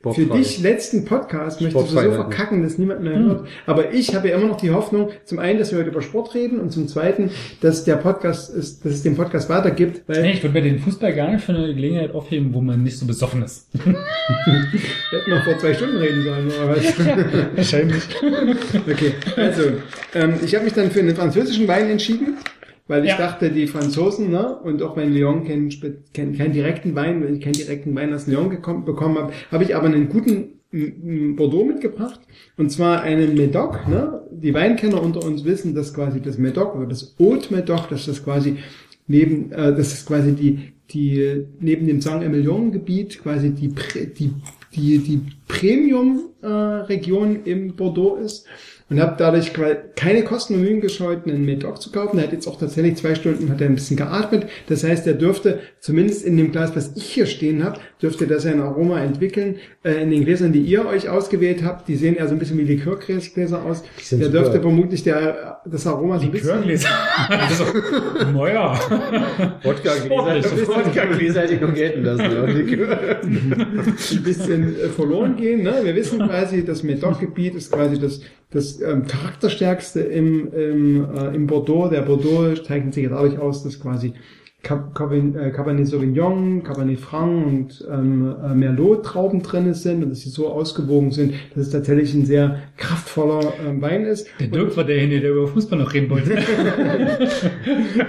für 0.03 0.15
Sportfrei. 0.15 0.39
dich 0.39 0.63
letzten 0.63 1.05
Podcast 1.05 1.61
möchtest 1.61 1.85
du 1.85 1.91
so 1.91 1.99
Sportfrei, 2.01 2.15
verkacken, 2.15 2.63
dass 2.63 2.79
niemand 2.79 3.03
mehr 3.03 3.17
Hm. 3.17 3.27
hört. 3.27 3.49
Aber 3.67 3.93
ich 3.93 4.15
habe 4.15 4.29
ja 4.31 4.37
immer 4.39 4.47
noch 4.47 4.57
die 4.57 4.71
Hoffnung, 4.71 5.11
zum 5.27 5.39
einen, 5.39 5.59
dass 5.59 5.73
wir 5.73 5.79
heute 5.79 5.91
über 5.91 6.01
Sport 6.01 6.35
reden 6.35 6.59
und 6.59 6.71
zum 6.73 6.89
zweiten, 6.89 7.31
dass 7.61 7.85
der 7.85 7.97
Podcast 7.97 8.49
ist, 8.55 8.83
dass 8.83 8.93
es 8.95 9.03
den 9.03 9.15
Podcast 9.15 9.51
weitergibt, 9.51 10.09
weil 10.09 10.23
Nee, 10.23 10.33
ich 10.33 10.43
würde 10.43 10.55
mir 10.55 10.63
den 10.63 10.79
Fußball 10.79 11.13
gar 11.13 11.31
nicht 11.31 11.45
für 11.45 11.53
eine 11.53 11.75
Gelegenheit 11.75 12.15
aufheben, 12.15 12.55
wo 12.55 12.63
man 12.63 12.83
nicht 12.83 12.97
so 12.97 13.05
besoffen 13.07 13.43
ist. 13.43 13.69
wir 13.75 15.19
hätten 15.19 15.31
noch 15.31 15.45
vor 15.45 15.59
zwei 15.59 15.75
Stunden 15.75 15.99
reden 15.99 16.23
sollen, 16.23 16.47
oder 16.47 16.69
was? 16.77 16.99
Wahrscheinlich. 17.57 18.03
Okay, 18.91 19.13
also, 19.37 19.63
ähm, 20.15 20.35
ich 20.43 20.55
habe 20.55 20.65
mich 20.65 20.73
dann 20.73 20.91
für 20.91 21.01
einen 21.01 21.15
französischen 21.15 21.69
Wein 21.69 21.91
entschieden, 21.91 22.39
weil 22.91 23.05
ich 23.05 23.11
Ja. 23.11 23.19
dachte, 23.19 23.51
die 23.51 23.69
Franzosen, 23.69 24.31
ne, 24.31 24.57
und 24.65 24.83
auch 24.83 24.97
wenn 24.97 25.15
Lyon 25.15 25.45
keinen, 25.45 25.71
keinen, 26.13 26.37
keinen 26.37 26.53
direkten 26.53 26.97
Wein, 26.97 27.23
wenn 27.23 27.37
ich 27.37 27.41
keinen 27.41 27.53
direkten 27.53 27.95
Wein 27.95 28.13
aus 28.13 28.27
Lyon 28.27 28.51
gekommen, 28.51 28.85
bekommen 28.85 29.17
habe, 29.17 29.33
habe 29.53 29.63
ich 29.63 29.77
aber 29.77 29.87
einen 29.87 30.09
guten 30.09 30.59
Bordeaux 31.37 31.65
mitgebracht, 31.65 32.21
und 32.57 32.71
zwar 32.71 33.03
einen 33.03 33.35
Medoc, 33.37 33.87
ne, 33.89 34.23
die 34.33 34.53
Weinkenner 34.55 35.01
unter 35.01 35.25
uns 35.25 35.45
wissen, 35.45 35.73
dass 35.73 35.95
quasi 35.95 36.21
das 36.21 36.37
Medoc 36.37 36.75
oder 36.75 36.87
das 36.87 37.15
Haute 37.21 37.55
Medoc, 37.55 37.89
dass 37.91 38.07
das 38.07 38.25
quasi 38.25 38.57
neben, 39.07 39.53
äh, 39.53 39.73
das 39.75 39.93
ist 39.93 40.07
quasi 40.07 40.33
die, 40.33 40.73
die, 40.91 41.47
neben 41.61 41.87
dem 41.87 42.01
Saint-Emilion-Gebiet 42.01 43.23
quasi 43.23 43.51
die, 43.51 43.73
die, 44.19 44.33
die, 44.75 44.99
die 44.99 45.21
Premium-Region 45.47 47.45
im 47.45 47.77
Bordeaux 47.77 48.17
ist 48.17 48.47
und 48.91 49.01
habe 49.01 49.15
dadurch 49.17 49.55
quasi 49.55 49.77
keine 49.95 50.25
Kosten 50.25 50.55
und 50.55 50.63
Mühen 50.63 50.81
gescheut, 50.81 51.27
einen 51.27 51.45
Medoc 51.45 51.81
zu 51.81 51.93
kaufen. 51.93 52.17
Der 52.17 52.27
hat 52.27 52.33
jetzt 52.33 52.49
auch 52.49 52.59
tatsächlich 52.59 52.97
zwei 52.97 53.15
Stunden 53.15 53.49
hat 53.49 53.61
er 53.61 53.69
ein 53.69 53.77
bisschen 53.77 53.97
geatmet. 53.97 54.47
Das 54.69 54.83
heißt, 54.83 55.07
er 55.07 55.15
dürfte 55.15 55.61
zumindest 55.79 56.25
in 56.25 56.37
dem 56.37 56.51
Glas, 56.51 56.75
was 56.75 56.97
ich 56.97 57.05
hier 57.05 57.27
stehen 57.27 57.63
habe, 57.63 57.79
dürfte 58.03 58.27
das 58.27 58.45
ein 58.47 58.61
Aroma 58.61 59.01
entwickeln. 59.01 59.57
Äh, 59.85 60.03
in 60.03 60.11
den 60.11 60.25
Gläsern, 60.25 60.53
die 60.53 60.61
ihr 60.61 60.87
euch 60.87 61.09
ausgewählt 61.09 61.63
habt, 61.63 61.87
die 61.87 61.95
sehen 61.95 62.17
eher 62.17 62.27
so 62.27 62.35
ein 62.35 62.41
bisschen 62.41 62.59
wie 62.59 62.65
Likörgläser 62.65 63.65
aus. 63.65 63.85
Der 64.11 64.19
super. 64.19 64.31
dürfte 64.31 64.61
vermutlich 64.61 65.05
der, 65.05 65.61
das 65.65 65.87
Aroma 65.87 66.19
so 66.19 66.25
ein 66.25 66.33
bisschen... 66.33 66.49
Likörgläser. 66.49 66.89
Also, 67.31 67.65
naja. 68.33 68.79
Wodka-Gläser, 69.63 70.67
Wodka-Gläser 70.69 71.43
hätte 71.43 71.55
ich 71.55 71.61
noch 71.61 71.75
gelten 71.75 72.03
lassen. 72.03 72.25
Ein 74.11 74.23
bisschen 74.25 74.81
äh, 74.81 74.89
verloren 74.89 75.37
gehen. 75.37 75.63
Ne? 75.63 75.81
Wir 75.83 75.95
wissen 75.95 76.19
quasi, 76.19 76.65
das 76.65 76.83
Medoc-Gebiet 76.83 77.55
ist 77.55 77.71
quasi 77.71 77.99
das, 77.99 78.21
das 78.51 78.81
ähm, 78.81 79.07
charakterstärkste 79.07 80.01
im, 80.01 80.53
im, 80.53 81.15
äh, 81.15 81.35
im 81.35 81.47
Bordeaux. 81.47 81.89
Der 81.89 82.03
Bordeaux 82.03 82.55
zeichnet 82.63 82.95
sich 82.95 83.09
dadurch 83.09 83.39
aus, 83.39 83.63
dass 83.63 83.79
quasi 83.79 84.13
äh, 84.63 85.51
Cabernet 85.51 85.87
Sauvignon, 85.87 86.63
Cabernet 86.63 86.99
Franc 87.01 87.47
und 87.47 87.89
ähm, 87.91 88.35
äh, 88.45 88.55
Merlot 88.55 89.05
Trauben 89.05 89.43
drin 89.43 89.73
sind 89.73 90.03
und 90.03 90.11
dass 90.11 90.21
sie 90.21 90.29
so 90.29 90.49
ausgewogen 90.49 91.13
sind, 91.13 91.35
dass 91.55 91.67
es 91.67 91.71
tatsächlich 91.71 92.13
ein 92.13 92.27
sehr 92.27 92.61
kraftvoller 92.77 93.55
ähm, 93.67 93.81
Wein 93.81 94.05
ist. 94.05 94.27
Der 94.39 94.49
Dirk 94.49 94.77
war 94.77 94.85
derjenige, 94.85 95.23
der 95.23 95.31
über 95.31 95.49
Fußball 95.49 95.79
noch 95.79 95.95
reden 95.95 96.11
wollte. 96.11 96.39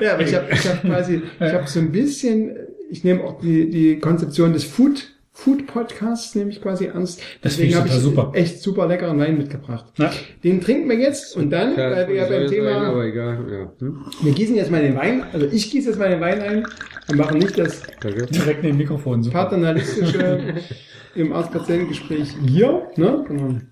Ja, 0.01 0.13
aber 0.13 0.23
ich 0.23 0.33
habe 0.33 0.47
ich 0.51 0.67
hab 0.67 0.81
quasi, 0.81 1.21
ich 1.39 1.53
habe 1.53 1.67
so 1.67 1.79
ein 1.79 1.91
bisschen, 1.91 2.51
ich 2.89 3.03
nehme 3.03 3.23
auch 3.23 3.39
die, 3.39 3.69
die 3.69 3.99
Konzeption 3.99 4.53
des 4.53 4.63
Food, 4.63 5.11
Food 5.33 5.65
Podcasts 5.65 6.35
nehme 6.35 6.51
ich 6.51 6.61
quasi 6.61 6.85
ernst. 6.85 7.21
Das 7.41 7.57
ich 7.57 7.73
habe 7.75 7.87
ich 7.87 7.93
super. 7.93 8.31
echt 8.33 8.61
super 8.61 8.87
leckeren 8.87 9.17
Wein 9.17 9.37
mitgebracht. 9.37 9.85
Ja. 9.97 10.11
Den 10.43 10.59
trinken 10.59 10.89
wir 10.89 10.97
jetzt 10.99 11.35
und 11.37 11.49
dann, 11.49 11.75
Ja, 11.77 11.89
weil 11.89 12.07
wir 12.09 12.15
ja 12.15 12.23
beim 12.25 12.41
sein, 12.41 12.49
Thema, 12.49 12.87
aber 12.87 13.05
egal. 13.05 13.39
Ja. 13.49 13.71
Hm? 13.79 14.05
wir 14.21 14.33
gießen 14.33 14.55
jetzt 14.55 14.71
mal 14.71 14.81
den 14.81 14.95
Wein, 14.95 15.23
also 15.31 15.47
ich 15.47 15.71
gieße 15.71 15.89
jetzt 15.89 15.97
mal 15.97 16.09
den 16.09 16.19
Wein 16.19 16.41
ein 16.41 16.67
und 17.09 17.17
machen 17.17 17.39
nicht 17.39 17.57
das 17.57 17.81
Danke. 18.01 18.25
Direkt 18.25 18.63
neben 18.63 18.75
dem 18.75 18.77
Mikrofon. 18.77 19.23
Super. 19.23 19.43
paternalistische 19.43 20.55
im 21.15 21.31
Arzt-Patienten-Gespräch 21.33 22.35
hier, 22.45 22.89
ne, 22.97 23.23
sondern 23.27 23.69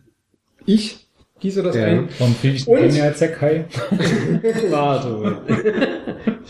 ich 0.65 1.08
gieße 1.39 1.63
das 1.63 1.75
Ja. 1.75 1.85
ein. 1.85 2.09
Warum 2.17 2.35
kriege 2.39 2.55
ich 2.55 2.67
Und- 2.67 2.81
den 2.81 2.95
ja 2.95 3.05
als 3.05 3.19
Kai? 3.19 3.65
Warte. 4.69 5.37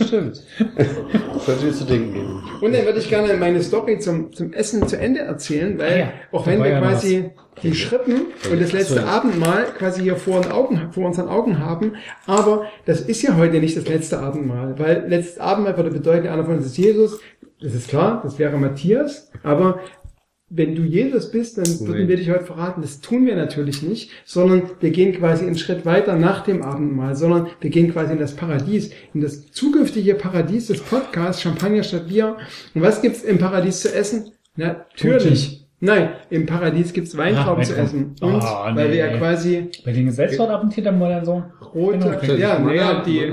Stimmt. 0.03 0.41
Das 0.77 1.45
sollte 1.45 1.65
dir 1.65 1.73
zu 1.73 1.83
denken 1.85 2.13
geben. 2.13 2.43
Und 2.61 2.73
dann 2.73 2.85
würde 2.85 2.99
ich 2.99 3.09
gerne 3.09 3.33
meine 3.35 3.61
Story 3.61 3.99
zum, 3.99 4.33
zum 4.33 4.53
Essen 4.53 4.87
zu 4.87 4.97
Ende 4.97 5.21
erzählen, 5.21 5.77
weil 5.77 5.91
Ah 5.93 5.97
ja, 5.97 6.11
auch 6.31 6.47
wenn 6.47 6.63
wir 6.63 6.79
quasi 6.79 7.29
die 7.63 7.75
Schrippen 7.75 8.27
und 8.51 8.61
das 8.61 8.71
letzte 8.71 9.05
Abendmahl 9.05 9.65
quasi 9.77 10.01
hier 10.01 10.15
vor, 10.15 10.41
den 10.41 10.51
Augen, 10.51 10.89
vor 10.91 11.05
unseren 11.05 11.27
Augen 11.27 11.59
haben. 11.59 11.93
Aber 12.25 12.65
das 12.85 13.01
ist 13.01 13.21
ja 13.21 13.35
heute 13.35 13.59
nicht 13.59 13.75
das 13.75 13.87
letzte 13.87 14.19
Abendmahl, 14.19 14.75
weil 14.79 15.05
letztes 15.07 15.39
Abendmahl 15.39 15.75
würde 15.75 15.91
bedeuten, 15.91 16.27
einer 16.27 16.45
von 16.45 16.55
uns 16.57 16.65
ist 16.65 16.77
Jesus. 16.77 17.19
Das 17.61 17.73
ist 17.73 17.89
klar, 17.89 18.21
das 18.23 18.39
wäre 18.39 18.57
Matthias. 18.57 19.29
Aber 19.43 19.79
wenn 20.49 20.75
du 20.75 20.81
Jesus 20.81 21.31
bist, 21.31 21.57
dann 21.57 21.79
würden 21.87 22.07
wir 22.07 22.17
dich 22.17 22.29
heute 22.29 22.45
verraten. 22.45 22.81
Das 22.81 23.01
tun 23.01 23.25
wir 23.25 23.35
natürlich 23.35 23.83
nicht, 23.83 24.09
sondern 24.25 24.63
wir 24.79 24.89
gehen 24.89 25.13
quasi 25.13 25.45
einen 25.45 25.57
Schritt 25.57 25.85
weiter 25.85 26.15
nach 26.15 26.43
dem 26.43 26.63
Abendmahl, 26.63 27.15
sondern 27.15 27.47
wir 27.61 27.69
gehen 27.69 27.91
quasi 27.91 28.13
in 28.13 28.19
das 28.19 28.35
Paradies, 28.35 28.91
in 29.13 29.21
das 29.21 29.51
zukünftige 29.51 30.15
Paradies 30.15 30.67
des 30.67 30.81
Podcasts 30.81 31.41
Champagner 31.41 31.83
statt 31.83 32.07
Bier. 32.07 32.37
Und 32.73 32.81
was 32.81 33.01
gibt's 33.01 33.23
im 33.23 33.37
Paradies 33.37 33.81
zu 33.81 33.93
essen? 33.93 34.31
Natürlich. 34.55 35.58
Nein, 35.81 36.09
im 36.29 36.45
Paradies 36.45 36.91
gibt's 36.91 37.15
Weintrauben 37.17 37.61
Ah, 37.61 37.65
zu 37.65 37.75
essen. 37.75 38.15
Weintrauben. 38.19 38.35
Und 38.35 38.43
Ah, 38.43 38.71
weil 38.75 38.87
nee. 38.89 38.93
wir 38.95 38.99
ja 38.99 39.17
quasi 39.17 39.69
Bei 39.85 39.91
den 39.93 40.07
Gesellschaftsattentätern 40.07 40.99
mal 40.99 41.09
dann 41.09 41.23
so. 41.25 41.41
rote, 41.73 41.97
Genau. 42.21 42.33
ja, 42.35 42.59
naja, 42.59 43.01
die, 43.05 43.31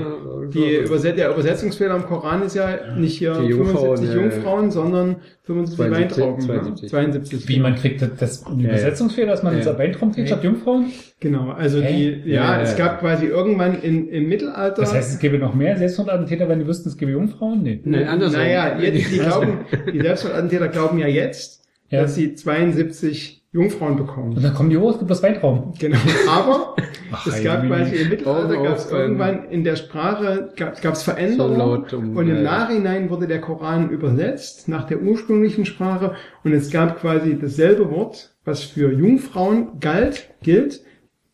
die 0.53 0.75
Überset 0.85 1.17
der 1.17 1.31
Übersetzungsfehler 1.31 1.95
im 1.95 2.03
Koran 2.05 2.43
ist 2.43 2.55
ja 2.55 2.95
nicht 2.97 3.17
hier 3.17 3.33
Die 3.33 3.47
Jungfrauen, 3.47 3.97
75 3.97 4.09
ja, 4.09 4.15
ja. 4.15 4.21
Jungfrauen, 4.21 4.71
sondern 4.71 5.15
75 5.43 5.75
72, 5.77 6.17
Weintrauben. 6.23 6.41
72. 6.45 6.89
72. 6.89 7.49
Wie 7.49 7.59
man 7.59 7.75
kriegt 7.75 8.01
das, 8.01 8.09
das 8.17 8.43
die 8.45 8.49
Ja, 8.51 8.57
ja. 8.69 8.73
Übersetzungsfehler, 8.75 9.27
dass 9.31 9.43
man 9.43 9.53
Ja, 9.57 9.59
ja. 9.65 9.71
ja. 9.73 9.77
Weintraum 9.79 10.11
kriegt 10.13 10.27
statt 10.29 10.43
Jungfrauen? 10.45 10.85
Genau, 11.19 11.49
also 11.51 11.81
Hä? 11.81 12.21
die, 12.23 12.29
ja, 12.31 12.35
Ja, 12.43 12.55
ja, 12.57 12.61
es 12.61 12.77
ja. 12.77 12.85
gab 12.85 12.99
quasi 13.01 13.25
irgendwann 13.25 13.81
in, 13.81 14.07
im 14.07 14.29
Mittelalter. 14.29 14.81
Das 14.83 14.93
heißt, 14.93 15.13
es 15.15 15.19
gäbe 15.19 15.37
noch 15.37 15.53
mehr 15.53 15.75
Selbstmordattentäter, 15.77 16.47
wenn 16.47 16.59
die 16.59 16.67
wüssten, 16.67 16.87
es 16.87 16.97
gäbe 16.97 17.11
Jungfrauen? 17.11 17.61
Nee. 17.63 17.81
Nein, 17.83 18.07
andersrum. 18.07 18.39
Naja, 18.39 18.77
jetzt, 18.79 19.11
die 19.11 19.17
glauben, 19.19 19.59
die 19.93 19.99
Selbstmordattentäter 19.99 20.67
glauben 20.69 20.97
ja 20.99 21.07
jetzt, 21.07 21.56
Ja. 21.89 22.01
dass 22.01 22.15
sie 22.15 22.35
72 22.35 23.45
Jungfrauen 23.53 23.93
Und 23.93 24.05
bekommen. 24.05 24.41
dann 24.41 24.53
kommen 24.53 24.69
die 24.69 24.77
hoch, 24.77 24.91
es 24.91 24.97
gibt 24.97 25.07
bloß 25.07 25.23
Weintraum. 25.23 25.73
Genau, 25.79 25.97
aber 26.29 26.75
Ach, 27.11 27.25
es 27.25 27.41
gab 27.43 27.65
quasi 27.65 27.95
im 27.95 28.09
Mittelalter 28.09 28.61
gab 28.61 28.77
es 28.77 28.91
irgendwann 28.91 29.45
in 29.49 29.63
der 29.63 29.77
Sprache 29.77 30.49
gab 30.57 30.75
es 30.75 30.99
So 30.99 31.11
Veränderungen 31.11 31.57
laut, 31.57 31.93
um, 31.93 32.17
und 32.17 32.27
im 32.29 32.43
Nachhinein 32.43 33.09
wurde 33.09 33.27
der 33.27 33.39
Koran 33.39 33.89
übersetzt 33.89 34.67
nach 34.67 34.85
der 34.85 35.01
ursprünglichen 35.01 35.65
Sprache 35.65 36.15
und 36.43 36.51
es 36.51 36.69
gab 36.71 36.99
quasi 36.99 37.37
dasselbe 37.39 37.89
Wort, 37.89 38.35
was 38.43 38.63
für 38.63 38.91
Jungfrauen 38.91 39.79
galt, 39.79 40.29
gilt, 40.43 40.81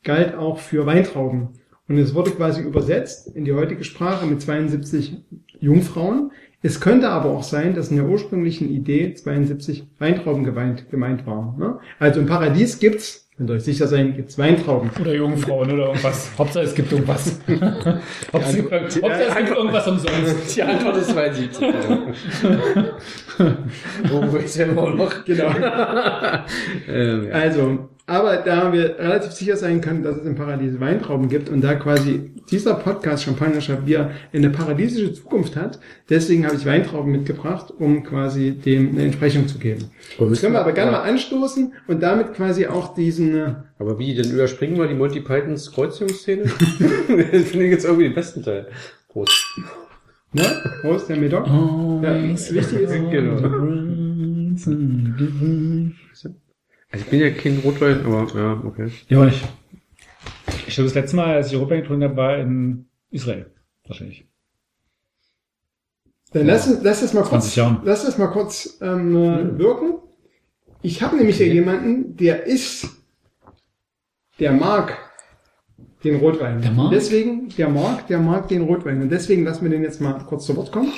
galt 0.03 0.35
auch 0.35 0.59
für 0.59 0.85
Weintrauben. 0.85 1.49
Und 1.89 1.97
es 1.97 2.15
wurde 2.15 2.31
quasi 2.31 2.61
übersetzt 2.61 3.35
in 3.35 3.43
die 3.43 3.53
heutige 3.53 3.83
Sprache 3.83 4.25
mit 4.25 4.41
72 4.41 5.17
Jungfrauen. 5.59 6.31
Es 6.65 6.79
könnte 6.79 7.09
aber 7.09 7.29
auch 7.29 7.43
sein, 7.43 7.75
dass 7.75 7.89
in 7.89 7.97
der 7.97 8.05
ursprünglichen 8.05 8.69
Idee 8.69 9.13
72 9.13 9.83
Weintrauben 9.99 10.45
gemeint, 10.45 10.89
gemeint 10.89 11.27
waren. 11.27 11.59
Ne? 11.59 11.77
Also 11.99 12.21
im 12.21 12.25
Paradies 12.25 12.79
gibt's, 12.79 13.29
könnt 13.35 13.49
ihr 13.49 13.55
euch 13.55 13.65
sicher 13.65 13.85
sein, 13.85 14.15
gibt's 14.15 14.37
Weintrauben. 14.37 14.89
Oder 15.01 15.13
Jungfrauen 15.13 15.73
oder 15.73 15.87
irgendwas. 15.87 16.31
Hauptsache 16.37 16.63
es 16.63 16.73
gibt 16.73 16.93
irgendwas. 16.93 17.37
Hauptsache, 17.47 18.71
Hauptsache 18.71 19.23
es 19.27 19.35
gibt 19.35 19.49
irgendwas 19.49 19.87
umsonst. 19.89 20.55
Die 20.55 20.63
Antwort 20.63 20.97
ist 20.97 21.09
72. 21.09 21.67
Wo 24.09 24.37
ist 24.37 24.55
ja 24.55 24.65
immer 24.65 24.89
noch? 24.91 25.25
Genau. 25.25 25.51
ähm, 26.87 27.27
ja. 27.27 27.33
Also, 27.33 27.89
aber 28.05 28.37
da 28.37 28.73
wir 28.73 28.99
relativ 28.99 29.31
sicher 29.31 29.55
sein 29.55 29.79
können, 29.79 30.03
dass 30.03 30.17
es 30.17 30.25
im 30.25 30.35
Paradies 30.35 30.79
Weintrauben 30.79 31.29
gibt 31.29 31.49
und 31.49 31.61
da 31.61 31.75
quasi 31.75 32.31
dieser 32.51 32.73
Podcast 32.73 33.23
Champagner 33.23 33.61
Bier 33.77 34.11
eine 34.33 34.49
paradiesische 34.49 35.13
Zukunft 35.13 35.55
hat, 35.55 35.79
deswegen 36.09 36.45
habe 36.45 36.55
ich 36.57 36.65
Weintrauben 36.65 37.13
mitgebracht, 37.13 37.73
um 37.77 38.03
quasi 38.03 38.51
dem 38.51 38.89
eine 38.89 39.03
Entsprechung 39.03 39.47
zu 39.47 39.57
geben. 39.57 39.85
Das 40.19 40.41
können 40.41 40.53
wir 40.53 40.59
aber 40.59 40.73
gerne 40.73 40.91
mal 40.91 41.03
anstoßen 41.03 41.73
und 41.87 42.03
damit 42.03 42.33
quasi 42.33 42.67
auch 42.67 42.93
diesen, 42.93 43.35
äh, 43.37 43.55
Aber 43.79 43.97
wie, 43.99 44.13
dann 44.15 44.29
überspringen 44.29 44.77
wir 44.77 44.87
die 44.87 44.95
Monty 44.95 45.21
Pythons 45.21 45.71
Kreuzungsszene? 45.71 46.43
das 46.43 46.51
finde 47.45 47.65
ich 47.65 47.71
jetzt 47.71 47.85
irgendwie 47.85 48.03
den 48.03 48.15
besten 48.15 48.43
Teil. 48.43 48.67
Prost. 49.07 49.45
ne, 50.33 50.43
Prost, 50.81 51.07
der 51.07 51.15
Medoc. 51.17 51.47
Ja, 51.47 52.21
wichtig 52.21 52.81
ist, 54.53 56.12
Also 56.93 57.05
ich 57.05 57.09
bin 57.11 57.19
ja 57.21 57.31
kein 57.31 57.57
Rotwein, 57.59 58.05
aber 58.05 58.27
ja, 58.39 58.61
okay. 58.65 58.91
Ja, 59.09 59.19
auch 59.21 59.25
nicht. 59.25 59.43
Ich 60.67 60.75
glaube, 60.75 60.85
das 60.89 60.93
letzte 60.93 61.15
Mal, 61.15 61.35
als 61.35 61.47
ich 61.47 61.55
Europa 61.55 61.75
getrunken 61.75 62.03
habe, 62.03 62.15
war 62.15 62.37
in 62.37 62.85
Israel. 63.09 63.47
Wahrscheinlich. 63.87 64.25
dann 66.31 66.45
lass, 66.45 66.67
es- 66.67 66.83
lass 66.83 67.01
es 67.01 67.13
mal 67.13 67.25
20 67.25 67.63
kurz, 67.63 67.81
lass 67.83 68.03
es 68.07 68.17
mal 68.19 68.27
kurz 68.27 68.77
ähm, 68.81 69.15
äh, 69.15 69.57
wirken. 69.57 69.95
Ich 70.83 71.01
habe 71.01 71.15
nämlich 71.17 71.37
hier 71.37 71.47
jemanden, 71.51 72.15
der 72.15 72.43
ist, 72.45 72.87
der 74.39 74.51
mag 74.51 74.95
den 76.03 76.17
Rotwein. 76.17 76.61
Der 76.61 76.71
mag? 76.71 76.91
Deswegen, 76.91 77.49
der 77.57 77.69
mag, 77.69 78.05
der 78.07 78.19
mag 78.19 78.47
den 78.49 78.61
Rotwein. 78.63 79.01
Und 79.01 79.09
deswegen 79.09 79.43
lassen 79.45 79.63
wir 79.63 79.71
den 79.71 79.81
jetzt 79.81 79.99
mal 79.99 80.13
kurz 80.25 80.45
zu 80.45 80.55
Wort 80.55 80.71
kommen. 80.71 80.91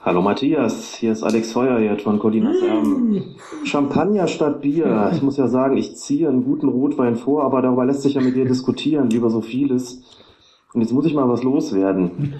Hallo 0.00 0.22
Matthias, 0.22 0.94
hier 0.94 1.10
ist 1.10 1.24
Alex 1.24 1.50
Feuerjert 1.50 2.02
von 2.02 2.20
Colinas 2.20 2.62
Erben. 2.62 3.34
Champagner 3.64 4.28
statt 4.28 4.60
Bier. 4.60 5.10
Ich 5.12 5.22
muss 5.22 5.36
ja 5.36 5.48
sagen, 5.48 5.76
ich 5.76 5.96
ziehe 5.96 6.28
einen 6.28 6.44
guten 6.44 6.68
Rotwein 6.68 7.16
vor, 7.16 7.42
aber 7.42 7.62
darüber 7.62 7.84
lässt 7.84 8.02
sich 8.02 8.14
ja 8.14 8.20
mit 8.20 8.36
dir 8.36 8.44
diskutieren, 8.48 9.10
wie 9.10 9.16
über 9.16 9.28
so 9.28 9.40
vieles. 9.40 10.04
Und 10.72 10.82
jetzt 10.82 10.92
muss 10.92 11.04
ich 11.04 11.14
mal 11.14 11.28
was 11.28 11.42
loswerden. 11.42 12.32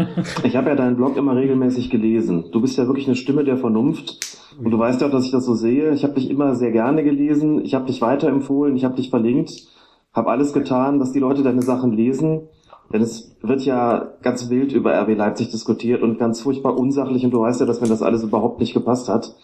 Ich 0.45 0.55
habe 0.55 0.69
ja 0.69 0.77
deinen 0.77 0.97
Blog 0.97 1.17
immer 1.17 1.35
regelmäßig 1.35 1.91
gelesen. 1.91 2.45
Du 2.53 2.61
bist 2.61 2.79
ja 2.79 2.87
wirklich 2.87 3.07
eine 3.07 3.17
Stimme 3.17 3.43
der 3.43 3.57
Vernunft. 3.57 4.21
Und 4.63 4.71
du 4.71 4.79
weißt 4.79 5.01
ja 5.01 5.09
auch, 5.09 5.13
dass 5.13 5.25
ich 5.25 5.33
das 5.33 5.45
so 5.45 5.55
sehe. 5.55 5.93
Ich 5.93 6.05
habe 6.05 6.15
dich 6.15 6.31
immer 6.31 6.55
sehr 6.55 6.71
gerne 6.71 7.03
gelesen. 7.03 7.65
Ich 7.65 7.75
habe 7.75 7.87
dich 7.87 8.01
weiterempfohlen. 8.01 8.77
Ich 8.77 8.85
habe 8.85 8.95
dich 8.95 9.11
verlinkt. 9.11 9.67
Habe 10.13 10.31
alles 10.31 10.53
getan, 10.53 11.01
dass 11.01 11.11
die 11.11 11.19
Leute 11.19 11.43
deine 11.43 11.63
Sachen 11.63 11.93
lesen. 11.93 12.43
Denn 12.93 13.03
es 13.03 13.37
wird 13.43 13.63
ja 13.63 14.15
ganz 14.23 14.49
wild 14.49 14.73
über 14.73 14.99
RB 15.03 15.17
Leipzig 15.17 15.51
diskutiert 15.51 16.03
und 16.03 16.19
ganz 16.19 16.41
furchtbar 16.41 16.79
unsachlich. 16.79 17.25
Und 17.25 17.33
du 17.33 17.41
weißt 17.41 17.61
ja, 17.61 17.67
dass 17.67 17.81
mir 17.81 17.89
das 17.89 18.03
alles 18.03 18.23
überhaupt 18.23 18.61
nicht 18.61 18.73
gepasst 18.73 19.09
hat. 19.09 19.35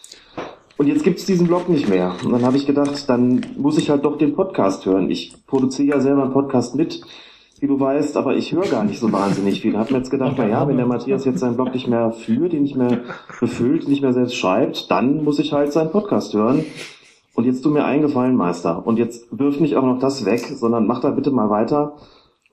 Und 0.76 0.88
jetzt 0.88 1.04
gibt's 1.04 1.26
diesen 1.26 1.46
Blog 1.46 1.68
nicht 1.68 1.88
mehr. 1.88 2.14
Und 2.24 2.32
dann 2.32 2.44
habe 2.44 2.56
ich 2.56 2.66
gedacht, 2.66 3.08
dann 3.08 3.44
muss 3.56 3.78
ich 3.78 3.90
halt 3.90 4.04
doch 4.04 4.18
den 4.18 4.34
Podcast 4.34 4.86
hören. 4.86 5.10
Ich 5.10 5.46
produziere 5.46 5.96
ja 5.96 6.00
selber 6.00 6.22
einen 6.24 6.32
Podcast 6.32 6.74
mit, 6.74 7.02
wie 7.60 7.68
du 7.68 7.78
weißt, 7.78 8.16
aber 8.16 8.34
ich 8.34 8.52
höre 8.52 8.66
gar 8.66 8.82
nicht 8.82 8.98
so 8.98 9.12
wahnsinnig 9.12 9.60
viel. 9.60 9.78
Hab 9.78 9.90
mir 9.90 9.98
jetzt 9.98 10.10
gedacht, 10.10 10.34
na 10.36 10.48
ja, 10.48 10.66
wenn 10.66 10.76
der 10.76 10.86
Matthias 10.86 11.24
jetzt 11.24 11.38
seinen 11.38 11.54
Blog 11.54 11.72
nicht 11.74 11.86
mehr 11.86 12.10
führt, 12.12 12.52
ihn 12.54 12.62
nicht 12.62 12.76
mehr 12.76 13.02
befüllt, 13.38 13.88
nicht 13.88 14.02
mehr 14.02 14.12
selbst 14.12 14.34
schreibt, 14.34 14.90
dann 14.90 15.22
muss 15.22 15.38
ich 15.38 15.52
halt 15.52 15.72
seinen 15.72 15.92
Podcast 15.92 16.34
hören. 16.34 16.64
Und 17.34 17.44
jetzt 17.44 17.62
tu 17.62 17.70
mir 17.70 17.84
einen 17.84 18.02
Gefallen, 18.02 18.34
Meister. 18.34 18.84
Und 18.84 18.98
jetzt 18.98 19.26
wirf 19.30 19.60
nicht 19.60 19.76
auch 19.76 19.84
noch 19.84 20.00
das 20.00 20.24
weg, 20.24 20.40
sondern 20.40 20.86
mach 20.86 21.00
da 21.00 21.10
bitte 21.10 21.30
mal 21.30 21.50
weiter. 21.50 21.96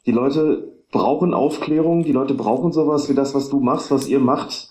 Die 0.05 0.11
Leute 0.11 0.70
brauchen 0.91 1.33
Aufklärung, 1.33 2.03
die 2.03 2.11
Leute 2.11 2.33
brauchen 2.33 2.71
sowas 2.71 3.09
wie 3.09 3.15
das, 3.15 3.33
was 3.33 3.49
du 3.49 3.59
machst, 3.59 3.91
was 3.91 4.07
ihr 4.07 4.19
macht. 4.19 4.69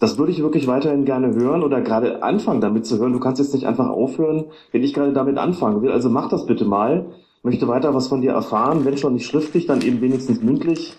Das 0.00 0.16
würde 0.16 0.30
ich 0.30 0.40
wirklich 0.40 0.68
weiterhin 0.68 1.04
gerne 1.04 1.34
hören 1.34 1.64
oder 1.64 1.80
gerade 1.80 2.22
anfangen 2.22 2.60
damit 2.60 2.86
zu 2.86 2.98
hören. 2.98 3.12
Du 3.12 3.18
kannst 3.18 3.40
jetzt 3.40 3.52
nicht 3.52 3.66
einfach 3.66 3.88
aufhören, 3.88 4.44
wenn 4.70 4.84
ich 4.84 4.94
gerade 4.94 5.12
damit 5.12 5.38
anfangen 5.38 5.82
will. 5.82 5.90
Also 5.90 6.08
mach 6.08 6.28
das 6.28 6.46
bitte 6.46 6.64
mal. 6.64 7.06
Möchte 7.42 7.66
weiter 7.66 7.94
was 7.94 8.06
von 8.06 8.20
dir 8.20 8.32
erfahren. 8.32 8.84
Wenn 8.84 8.96
schon 8.96 9.14
nicht 9.14 9.26
schriftlich, 9.26 9.66
dann 9.66 9.80
eben 9.80 10.00
wenigstens 10.00 10.40
mündlich. 10.40 10.96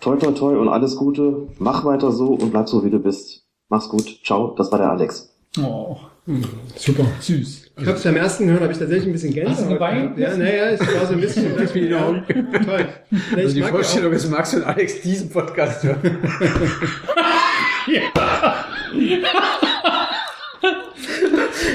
Toi, 0.00 0.16
toi, 0.16 0.32
toi 0.32 0.56
und 0.56 0.68
alles 0.68 0.96
Gute. 0.96 1.46
Mach 1.58 1.84
weiter 1.84 2.10
so 2.10 2.32
und 2.32 2.50
bleib 2.50 2.68
so, 2.68 2.84
wie 2.84 2.90
du 2.90 2.98
bist. 2.98 3.46
Mach's 3.68 3.88
gut. 3.88 4.20
Ciao. 4.24 4.54
Das 4.56 4.72
war 4.72 4.78
der 4.78 4.90
Alex. 4.90 5.31
Oh, 5.58 5.98
Super. 6.76 7.04
süß. 7.20 7.72
Ich 7.78 7.86
habe 7.86 7.96
es 7.96 8.04
beim 8.04 8.16
ersten 8.16 8.46
gehört, 8.46 8.62
habe 8.62 8.72
ich 8.72 8.78
tatsächlich 8.78 9.06
ein 9.08 9.12
bisschen 9.12 9.34
Gänsehaut. 9.34 9.58
Hast 9.58 9.66
du 9.70 9.74
geweint? 9.74 10.18
Ja, 10.18 10.36
naja, 10.36 10.66
es 10.70 10.80
war 10.80 11.06
so 11.06 11.14
ein 11.14 11.20
bisschen 11.20 11.56
das 11.58 11.74
Wie 11.74 11.88
ja, 11.88 12.04
auch. 12.04 12.14
Toll. 12.64 12.88
Nee, 13.10 13.18
Also 13.36 13.48
ich 13.48 13.54
die 13.54 13.62
Vorstellung 13.62 14.12
ist, 14.12 14.30
Max 14.30 14.54
und 14.54 14.62
Alex 14.62 15.02
diesen 15.02 15.28
Podcast 15.30 15.82
hören. 15.82 15.98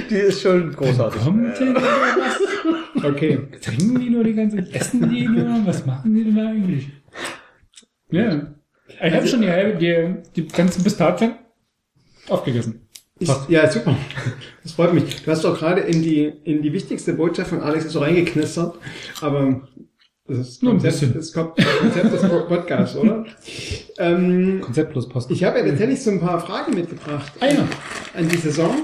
Die 0.10 0.16
ist 0.16 0.42
schon 0.42 0.74
großartig. 0.74 1.22
Kommt 1.22 1.60
denn 1.60 1.74
da 1.74 1.82
was? 1.82 3.04
okay. 3.04 3.40
Trinken 3.62 4.00
die 4.00 4.10
nur 4.10 4.24
die 4.24 4.34
ganze 4.34 4.60
Essen 4.74 5.10
die 5.10 5.28
nur? 5.28 5.66
Was 5.66 5.86
machen 5.86 6.16
die 6.16 6.24
denn 6.24 6.36
da 6.36 6.48
eigentlich? 6.48 6.90
Ja. 8.12 8.54
Ich 9.04 9.14
habe 9.14 9.28
schon 9.28 9.42
die 9.42 9.50
halbe, 9.50 9.78
die, 9.78 10.24
die 10.36 10.48
ganzen 10.48 10.84
Pistazien 10.84 11.34
aufgegessen. 12.30 12.87
Ich, 13.20 13.30
ja, 13.48 13.70
super. 13.70 13.98
Das 14.64 14.74
freut 14.74 14.94
mich. 14.94 15.24
Du 15.24 15.32
hast 15.32 15.44
doch 15.44 15.58
gerade 15.58 15.82
in 15.82 16.04
die, 16.04 16.26
in 16.44 16.62
die 16.62 16.72
wichtigste 16.74 17.14
Botschaft 17.14 17.50
von 17.50 17.62
Alex 17.62 17.92
so 17.92 18.00
reingeknistert. 18.00 18.76
Aber 19.22 19.68
das 20.28 20.38
ist 20.40 20.64
Nur 20.64 20.74
ein 20.74 20.80
Konzept, 20.80 21.16
das 21.16 21.32
Konzept 21.32 22.14
des 22.14 22.22
Podcasts, 22.22 22.96
oder? 22.98 23.26
Ähm, 23.98 24.60
Konzept 24.62 24.92
plus 24.92 25.08
Post. 25.08 25.32
ich 25.32 25.44
habe 25.44 25.60
ja 25.60 25.66
tatsächlich 25.66 26.04
so 26.04 26.12
ein 26.12 26.20
paar 26.20 26.40
Fragen 26.40 26.76
mitgebracht. 26.76 27.32
Ja. 27.42 27.68
An 28.14 28.28
die 28.28 28.38
Saison, 28.38 28.76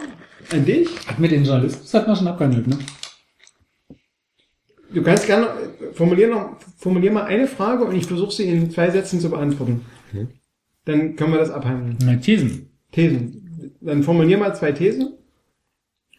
an 0.52 0.66
dich. 0.66 0.88
Hat 1.06 1.20
mit 1.20 1.32
den 1.32 1.44
Journalisten, 1.44 1.82
das 1.84 1.94
hat 1.94 2.08
man 2.08 2.16
schon 2.16 2.28
abgehandelt, 2.28 2.68
ne? 2.68 2.80
Du 4.94 5.02
kannst 5.02 5.26
gerne, 5.26 5.50
formulier 5.94 6.30
noch, 6.30 6.58
formulier 6.78 7.12
mal 7.12 7.24
eine 7.24 7.48
Frage 7.48 7.84
und 7.84 7.96
ich 7.96 8.06
versuche 8.06 8.32
sie 8.32 8.48
in 8.48 8.72
zwei 8.72 8.90
Sätzen 8.90 9.20
zu 9.20 9.30
beantworten. 9.30 9.82
Dann 10.86 11.16
können 11.16 11.34
wir 11.34 11.40
das 11.40 11.50
abhandeln. 11.50 11.98
Meine 12.06 12.22
Thesen. 12.22 12.70
Thesen. 12.92 13.43
Dann 13.86 14.04
formulier 14.04 14.38
mal 14.38 14.56
zwei 14.56 14.72
Thesen. 14.72 15.14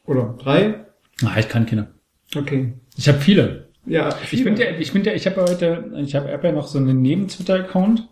Oder 0.07 0.37
drei. 0.39 0.85
Ah, 1.25 1.37
ich 1.39 1.49
kann 1.49 1.67
keine. 1.67 1.95
Okay. 2.37 2.75
Ich 2.97 3.09
habe 3.09 3.19
viele. 3.19 3.69
Ja, 3.87 4.09
Ich 4.23 4.29
viele. 4.31 4.45
finde 4.45 4.65
ja, 4.65 4.71
ich 4.79 4.91
finde 4.93 5.11
ja, 5.11 5.17
ich 5.17 5.27
habe 5.27 5.41
ja 5.41 5.47
heute, 5.49 5.93
ich 6.05 6.15
habe 6.15 6.41
ja 6.43 6.53
noch 6.53 6.67
so 6.67 6.79
einen 6.79 7.01
Neben-Twitter-Account. 7.03 8.09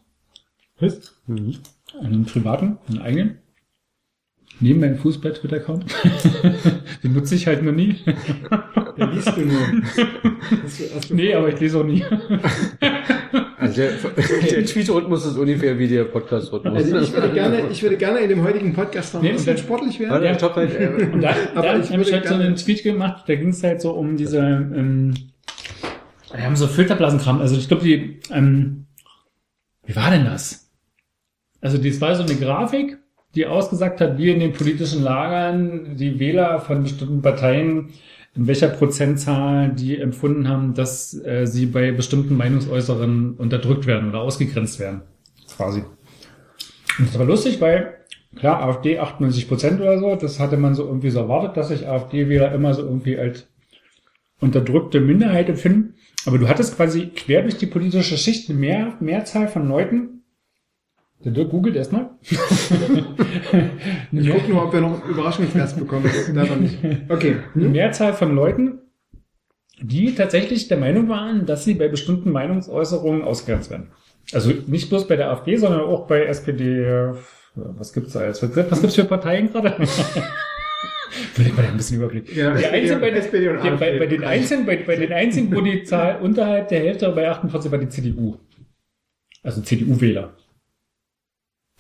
Was? 0.80 1.20
Mhm. 1.26 1.56
Einen 2.00 2.24
privaten, 2.24 2.78
einen 2.88 3.00
eigenen. 3.00 3.38
Neben 4.60 4.80
meinem 4.80 4.98
Fußball-Twitter-Account. 4.98 5.84
Den 7.02 7.12
nutze 7.14 7.34
ich 7.34 7.46
halt 7.46 7.62
noch 7.62 7.72
nie. 7.72 7.96
Den 8.96 9.10
liest 9.12 9.34
du 9.36 9.40
nur. 9.40 9.60
Hast 10.62 10.80
du- 10.80 10.94
hast 10.94 11.10
du- 11.10 11.14
nee, 11.14 11.34
aber 11.34 11.48
ich 11.48 11.58
lese 11.60 11.80
auch 11.80 11.84
nie. 11.84 12.04
Also 13.72 13.82
der, 13.82 13.92
der 14.50 14.64
Tweet-Rhythmus 14.66 15.24
ist 15.26 15.36
ungefähr 15.36 15.78
wie 15.78 15.88
der 15.88 16.04
Podcast-Rhythmus. 16.04 16.74
Also 16.74 16.98
ich 16.98 17.12
würde 17.12 17.30
gerne, 17.32 17.68
ich 17.70 17.82
würde 17.82 17.96
gerne 17.96 18.20
in 18.20 18.28
dem 18.28 18.44
heutigen 18.44 18.72
Podcast 18.74 19.14
noch 19.14 19.20
ein 19.20 19.26
Nee, 19.26 19.32
bisschen 19.32 19.56
sportlich 19.56 19.98
werden. 19.98 20.10
Warte, 20.10 20.34
stopp, 20.34 20.56
halt, 20.56 21.12
Und 21.12 21.20
da, 21.22 21.34
Aber 21.54 21.62
da 21.62 21.78
ich 21.78 21.90
habe 21.90 22.02
ich 22.02 22.12
halt 22.12 22.26
so 22.26 22.34
einen 22.34 22.56
Tweet 22.56 22.82
gemacht, 22.82 23.24
da 23.26 23.34
ging 23.34 23.48
es 23.48 23.62
halt 23.62 23.80
so 23.80 23.92
um 23.92 24.16
diese, 24.16 24.38
ähm, 24.38 25.14
wir 26.32 26.44
haben 26.44 26.56
so 26.56 26.66
Filterblasenkram, 26.66 27.40
also 27.40 27.56
ich 27.56 27.68
glaube 27.68 27.84
die, 27.84 28.20
ähm, 28.30 28.86
wie 29.84 29.96
war 29.96 30.10
denn 30.10 30.24
das? 30.24 30.70
Also 31.60 31.78
das 31.78 32.00
war 32.00 32.14
so 32.14 32.22
eine 32.24 32.34
Grafik, 32.34 32.98
die 33.34 33.46
ausgesagt 33.46 34.00
hat, 34.00 34.18
wie 34.18 34.30
in 34.30 34.40
den 34.40 34.52
politischen 34.52 35.02
Lagern 35.02 35.96
die 35.96 36.18
Wähler 36.18 36.60
von 36.60 36.82
bestimmten 36.82 37.22
Parteien 37.22 37.90
in 38.34 38.46
welcher 38.46 38.68
Prozentzahl 38.68 39.70
die 39.70 39.98
empfunden 39.98 40.48
haben, 40.48 40.74
dass 40.74 41.14
äh, 41.24 41.46
sie 41.46 41.66
bei 41.66 41.92
bestimmten 41.92 42.36
Meinungsäußeren 42.36 43.34
unterdrückt 43.34 43.86
werden 43.86 44.08
oder 44.08 44.20
ausgegrenzt 44.20 44.78
werden. 44.78 45.02
Quasi. 45.54 45.82
Und 46.98 47.08
das 47.08 47.18
war 47.18 47.26
lustig, 47.26 47.60
weil 47.60 47.98
klar, 48.36 48.62
AfD 48.62 48.98
98 48.98 49.48
Prozent 49.48 49.80
oder 49.80 49.98
so, 49.98 50.16
das 50.16 50.40
hatte 50.40 50.56
man 50.56 50.74
so 50.74 50.86
irgendwie 50.86 51.10
so 51.10 51.20
erwartet, 51.20 51.56
dass 51.56 51.68
sich 51.68 51.86
AfD-Wähler 51.86 52.52
immer 52.52 52.72
so 52.72 52.82
irgendwie 52.82 53.18
als 53.18 53.48
unterdrückte 54.40 55.00
Minderheit 55.00 55.48
empfinden. 55.48 55.94
Aber 56.24 56.38
du 56.38 56.48
hattest 56.48 56.76
quasi 56.76 57.08
quer 57.08 57.42
durch 57.42 57.58
die 57.58 57.66
politische 57.66 58.16
Schicht 58.16 58.48
eine 58.48 58.58
Mehr, 58.58 58.96
Mehrzahl 59.00 59.48
von 59.48 59.68
Leuten. 59.68 60.21
Der 61.24 61.32
Dirk 61.32 61.50
googelt 61.50 61.76
erstmal. 61.76 62.10
Ich 64.10 64.30
gucke 64.30 64.48
nur, 64.50 64.64
ob 64.64 64.72
wir 64.72 64.80
noch 64.80 65.06
Überraschungsgast 65.08 65.78
bekommen. 65.78 66.10
Leider 66.34 66.56
nicht. 66.56 66.78
Okay. 67.08 67.36
eine 67.54 67.68
Mehrzahl 67.68 68.12
von 68.12 68.34
Leuten, 68.34 68.78
die 69.80 70.14
tatsächlich 70.14 70.68
der 70.68 70.78
Meinung 70.78 71.08
waren, 71.08 71.46
dass 71.46 71.64
sie 71.64 71.74
bei 71.74 71.88
bestimmten 71.88 72.30
Meinungsäußerungen 72.32 73.22
ausgegrenzt 73.22 73.70
werden. 73.70 73.88
Also 74.32 74.52
nicht 74.66 74.88
bloß 74.88 75.06
bei 75.08 75.16
der 75.16 75.30
AfD, 75.30 75.56
sondern 75.56 75.80
auch 75.82 76.06
bei 76.06 76.24
SPD. 76.24 76.82
äh, 76.84 77.12
Was 77.54 77.92
gibt's 77.92 78.12
da 78.14 78.20
alles? 78.20 78.42
Was, 78.42 78.80
gibt's 78.80 78.96
für 78.96 79.04
Parteien 79.04 79.50
gerade? 79.52 79.76
Vielleicht 81.34 81.56
mal 81.56 81.66
ein 81.66 81.76
bisschen 81.76 81.98
Überblick. 81.98 82.34
Ja, 82.34 82.54
die 82.54 82.64
SPD 82.64 83.00
bei, 83.00 83.10
den- 83.10 83.18
SPD 83.18 83.48
und 83.48 83.62
die- 83.62 83.70
bei, 83.70 83.98
bei 83.98 84.06
den 84.06 84.24
einzigen, 84.24 84.64
bei, 84.66 84.76
bei 84.76 84.96
den 84.96 85.12
einzigen, 85.12 85.54
wo 85.54 85.60
die 85.60 85.82
Zahl 85.84 86.20
unterhalb 86.22 86.68
der 86.68 86.80
Hälfte 86.80 87.08
bei 87.10 87.28
48 87.28 87.70
war 87.70 87.78
die 87.78 87.88
CDU. 87.88 88.36
Also 89.42 89.60
CDU-Wähler. 89.60 90.32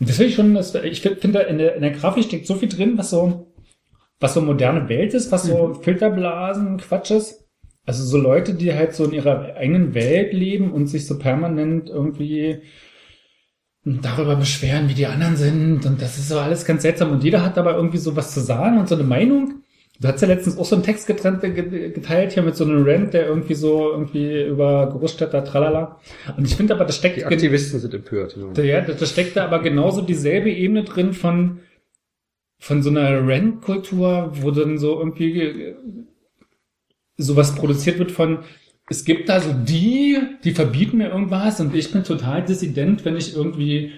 Das 0.06 0.16
finde 0.16 0.30
ich 0.30 0.34
schon, 0.34 0.54
das, 0.54 0.74
ich 0.74 1.00
finde, 1.02 1.40
in 1.40 1.58
der, 1.58 1.74
in 1.74 1.82
der 1.82 1.90
Grafik 1.90 2.24
steckt 2.24 2.46
so 2.46 2.54
viel 2.54 2.68
drin, 2.68 2.96
was 2.96 3.10
so, 3.10 3.52
was 4.20 4.34
so 4.34 4.40
moderne 4.40 4.88
Welt 4.88 5.14
ist, 5.14 5.32
was 5.32 5.44
so 5.44 5.74
Filterblasen, 5.74 6.78
Quatsch 6.78 7.10
ist. 7.10 7.48
Also 7.84 8.04
so 8.04 8.16
Leute, 8.18 8.54
die 8.54 8.72
halt 8.74 8.94
so 8.94 9.04
in 9.04 9.12
ihrer 9.12 9.56
eigenen 9.56 9.94
Welt 9.94 10.32
leben 10.32 10.72
und 10.72 10.86
sich 10.86 11.06
so 11.06 11.18
permanent 11.18 11.90
irgendwie 11.90 12.62
darüber 13.84 14.36
beschweren, 14.36 14.88
wie 14.88 14.94
die 14.94 15.06
anderen 15.06 15.36
sind. 15.36 15.84
Und 15.84 16.00
das 16.00 16.18
ist 16.18 16.28
so 16.28 16.38
alles 16.38 16.64
ganz 16.64 16.82
seltsam. 16.82 17.10
Und 17.10 17.24
jeder 17.24 17.44
hat 17.44 17.58
aber 17.58 17.74
irgendwie 17.74 17.98
so 17.98 18.14
was 18.14 18.32
zu 18.32 18.40
sagen 18.40 18.78
und 18.78 18.88
so 18.88 18.94
eine 18.94 19.04
Meinung. 19.04 19.62
Du 20.02 20.08
hast 20.08 20.20
ja 20.20 20.26
letztens 20.26 20.58
auch 20.58 20.64
so 20.64 20.74
einen 20.74 20.84
Text 20.84 21.06
getrennt, 21.06 21.42
ge- 21.42 21.90
geteilt 21.92 22.32
hier 22.32 22.42
mit 22.42 22.56
so 22.56 22.64
einem 22.64 22.82
Rant, 22.84 23.14
der 23.14 23.26
irgendwie 23.28 23.54
so 23.54 23.92
irgendwie 23.92 24.42
über 24.46 24.88
Großstädter, 24.90 25.44
tralala. 25.44 26.00
Und 26.36 26.44
ich 26.44 26.56
finde 26.56 26.74
aber, 26.74 26.84
das 26.84 26.96
steckt 26.96 27.18
die 27.18 27.24
Aktivisten 27.24 27.78
sind 27.78 27.94
empört. 27.94 28.36
Ja. 28.56 28.62
ja, 28.64 28.80
da 28.80 28.94
da 28.94 29.06
steckt 29.06 29.36
da 29.36 29.44
aber 29.44 29.60
genauso 29.60 30.02
dieselbe 30.02 30.50
Ebene 30.50 30.82
drin 30.82 31.12
von, 31.12 31.60
von 32.58 32.82
so 32.82 32.90
einer 32.90 33.26
Rent-Kultur, 33.26 34.32
wo 34.34 34.50
dann 34.50 34.76
so 34.76 34.98
irgendwie 34.98 35.40
äh, 35.40 35.74
sowas 37.16 37.54
produziert 37.54 37.98
wird 38.00 38.10
von, 38.10 38.40
es 38.88 39.04
gibt 39.04 39.28
da 39.28 39.38
so 39.40 39.52
die, 39.52 40.18
die 40.42 40.50
verbieten 40.50 40.98
mir 40.98 41.10
irgendwas 41.10 41.60
und 41.60 41.74
ich 41.76 41.92
bin 41.92 42.02
total 42.02 42.44
dissident, 42.44 43.04
wenn 43.04 43.16
ich 43.16 43.36
irgendwie 43.36 43.92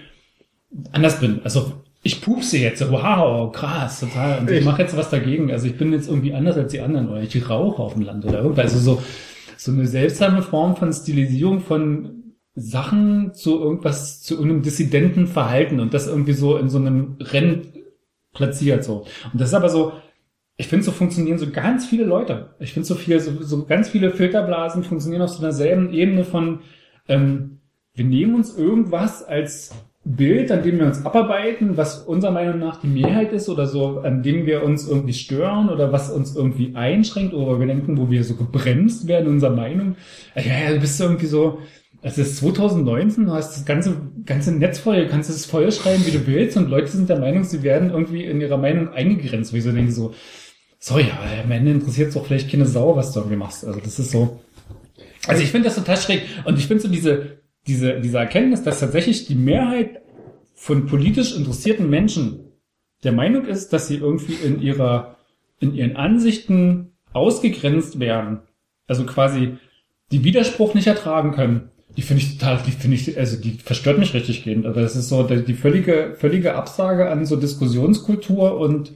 anders 0.91 1.19
bin. 1.19 1.41
Also 1.43 1.81
ich 2.05 2.21
pupse 2.21 2.59
jetzt, 2.59 2.87
wow, 2.91 3.51
krass, 3.51 3.99
total. 4.01 4.39
Und 4.39 4.51
ich, 4.51 4.59
Ich- 4.59 4.65
mache 4.65 4.83
jetzt 4.83 4.95
was 4.95 5.09
dagegen. 5.09 5.51
Also 5.51 5.65
ich 5.65 5.75
bin 5.75 5.91
jetzt 5.91 6.07
irgendwie 6.07 6.35
anders 6.35 6.55
als 6.55 6.71
die 6.71 6.79
anderen 6.79 7.09
oder 7.09 7.21
ich 7.21 7.49
rauche 7.49 7.81
auf 7.81 7.93
dem 7.93 8.03
Land 8.03 8.23
oder 8.25 8.41
irgendwas. 8.43 8.73
Also 8.73 8.77
so, 8.97 9.01
so 9.57 9.71
eine 9.71 9.87
seltsame 9.87 10.43
Form 10.43 10.75
von 10.75 10.93
Stilisierung 10.93 11.61
von 11.61 12.35
Sachen 12.53 13.33
zu 13.33 13.59
irgendwas, 13.59 14.21
zu 14.21 14.35
irgendeinem 14.35 14.61
dissidenten 14.61 15.25
Verhalten 15.25 15.79
und 15.79 15.95
das 15.95 16.07
irgendwie 16.07 16.33
so 16.33 16.57
in 16.57 16.69
so 16.69 16.77
einem 16.77 17.17
Rennen 17.19 17.73
platziert 18.33 18.83
so. 18.83 19.05
Und 19.33 19.41
das 19.41 19.49
ist 19.49 19.55
aber 19.55 19.69
so, 19.69 19.93
ich 20.57 20.67
finde, 20.67 20.85
so 20.85 20.91
funktionieren 20.91 21.39
so 21.39 21.49
ganz 21.49 21.87
viele 21.87 22.03
Leute. 22.05 22.51
Ich 22.59 22.71
finde, 22.73 22.85
so 22.87 22.93
viel, 22.93 23.19
so, 23.19 23.41
so 23.41 23.65
ganz 23.65 23.89
viele 23.89 24.11
Filterblasen 24.11 24.83
funktionieren 24.83 25.23
auf 25.23 25.31
so 25.31 25.39
einer 25.41 25.51
selben 25.53 25.91
Ebene 25.91 26.23
von, 26.23 26.59
ähm, 27.07 27.61
wir 27.95 28.05
nehmen 28.05 28.35
uns 28.35 28.55
irgendwas 28.55 29.23
als 29.23 29.71
Bild, 30.07 30.51
an 30.51 30.61
dem 30.61 30.77
wir 30.77 30.85
uns 30.85 31.03
abarbeiten, 31.03 31.77
was 31.77 31.97
unserer 32.03 32.31
Meinung 32.31 32.59
nach 32.59 32.79
die 32.79 32.87
Mehrheit 32.87 33.33
ist 33.33 33.49
oder 33.49 33.65
so, 33.65 34.01
an 34.01 34.21
dem 34.21 34.45
wir 34.45 34.63
uns 34.63 34.87
irgendwie 34.87 35.13
stören 35.13 35.69
oder 35.69 35.91
was 35.91 36.11
uns 36.11 36.35
irgendwie 36.35 36.75
einschränkt 36.75 37.33
oder 37.33 37.59
wir 37.59 37.65
denken, 37.65 37.97
wo 37.97 38.11
wir 38.11 38.23
so 38.23 38.35
gebremst 38.35 39.07
werden 39.07 39.25
in 39.25 39.33
unserer 39.33 39.55
Meinung. 39.55 39.95
Ja, 40.35 40.43
ja, 40.43 40.73
du 40.73 40.79
bist 40.79 41.01
irgendwie 41.01 41.25
so, 41.25 41.59
es 42.03 42.19
ist 42.19 42.37
2019, 42.37 43.25
du 43.25 43.31
hast 43.31 43.55
das 43.55 43.65
ganze, 43.65 43.97
ganze 44.27 44.51
Netz 44.51 44.77
voll, 44.77 45.05
du 45.05 45.07
kannst 45.07 45.31
es 45.31 45.47
voll 45.47 45.71
schreiben, 45.71 46.05
wie 46.05 46.11
du 46.11 46.27
willst 46.27 46.55
und 46.55 46.69
Leute 46.69 46.87
sind 46.87 47.09
der 47.09 47.19
Meinung, 47.19 47.43
sie 47.43 47.63
werden 47.63 47.89
irgendwie 47.89 48.25
in 48.25 48.39
ihrer 48.39 48.57
Meinung 48.57 48.89
eingegrenzt, 48.89 49.53
wie 49.53 49.61
so 49.61 49.71
denken 49.71 49.91
so, 49.91 50.13
sorry, 50.77 51.05
aber 51.11 51.43
am 51.43 51.51
Ende 51.51 51.71
interessiert 51.71 52.09
es 52.09 52.13
doch 52.13 52.27
vielleicht 52.27 52.51
keine 52.51 52.67
Sau, 52.67 52.95
was 52.95 53.11
du 53.11 53.21
irgendwie 53.21 53.37
machst. 53.37 53.65
Also 53.65 53.79
das 53.79 53.97
ist 53.97 54.11
so. 54.11 54.39
Also 55.25 55.41
ich 55.41 55.49
finde 55.49 55.69
das 55.69 55.75
total 55.77 55.97
schräg. 55.97 56.21
Und 56.45 56.59
ich 56.59 56.67
finde 56.67 56.83
so 56.83 56.89
diese, 56.89 57.39
diese, 57.67 57.99
diese 57.99 58.17
Erkenntnis, 58.17 58.63
dass 58.63 58.79
tatsächlich 58.79 59.25
die 59.25 59.35
Mehrheit 59.35 60.01
von 60.53 60.85
politisch 60.85 61.35
interessierten 61.35 61.89
Menschen 61.89 62.39
der 63.03 63.11
Meinung 63.11 63.45
ist, 63.45 63.73
dass 63.73 63.87
sie 63.87 63.97
irgendwie 63.97 64.33
in 64.33 64.61
ihrer, 64.61 65.17
in 65.59 65.73
ihren 65.73 65.95
Ansichten 65.95 66.91
ausgegrenzt 67.13 67.99
werden. 67.99 68.39
Also 68.87 69.05
quasi 69.05 69.57
die 70.11 70.23
Widerspruch 70.23 70.73
nicht 70.73 70.87
ertragen 70.87 71.31
können. 71.31 71.69
Die 71.97 72.01
finde 72.01 72.23
ich 72.23 72.37
total, 72.37 72.59
die 72.65 72.71
finde 72.71 72.95
ich, 72.97 73.17
also 73.17 73.41
die 73.41 73.51
verstört 73.51 73.99
mich 73.99 74.13
richtig 74.13 74.43
gehend. 74.43 74.65
Aber 74.65 74.81
das 74.81 74.95
ist 74.95 75.09
so 75.09 75.23
die 75.23 75.53
völlige, 75.53 76.15
völlige 76.17 76.55
Absage 76.55 77.09
an 77.09 77.25
so 77.25 77.35
Diskussionskultur 77.35 78.57
und 78.57 78.93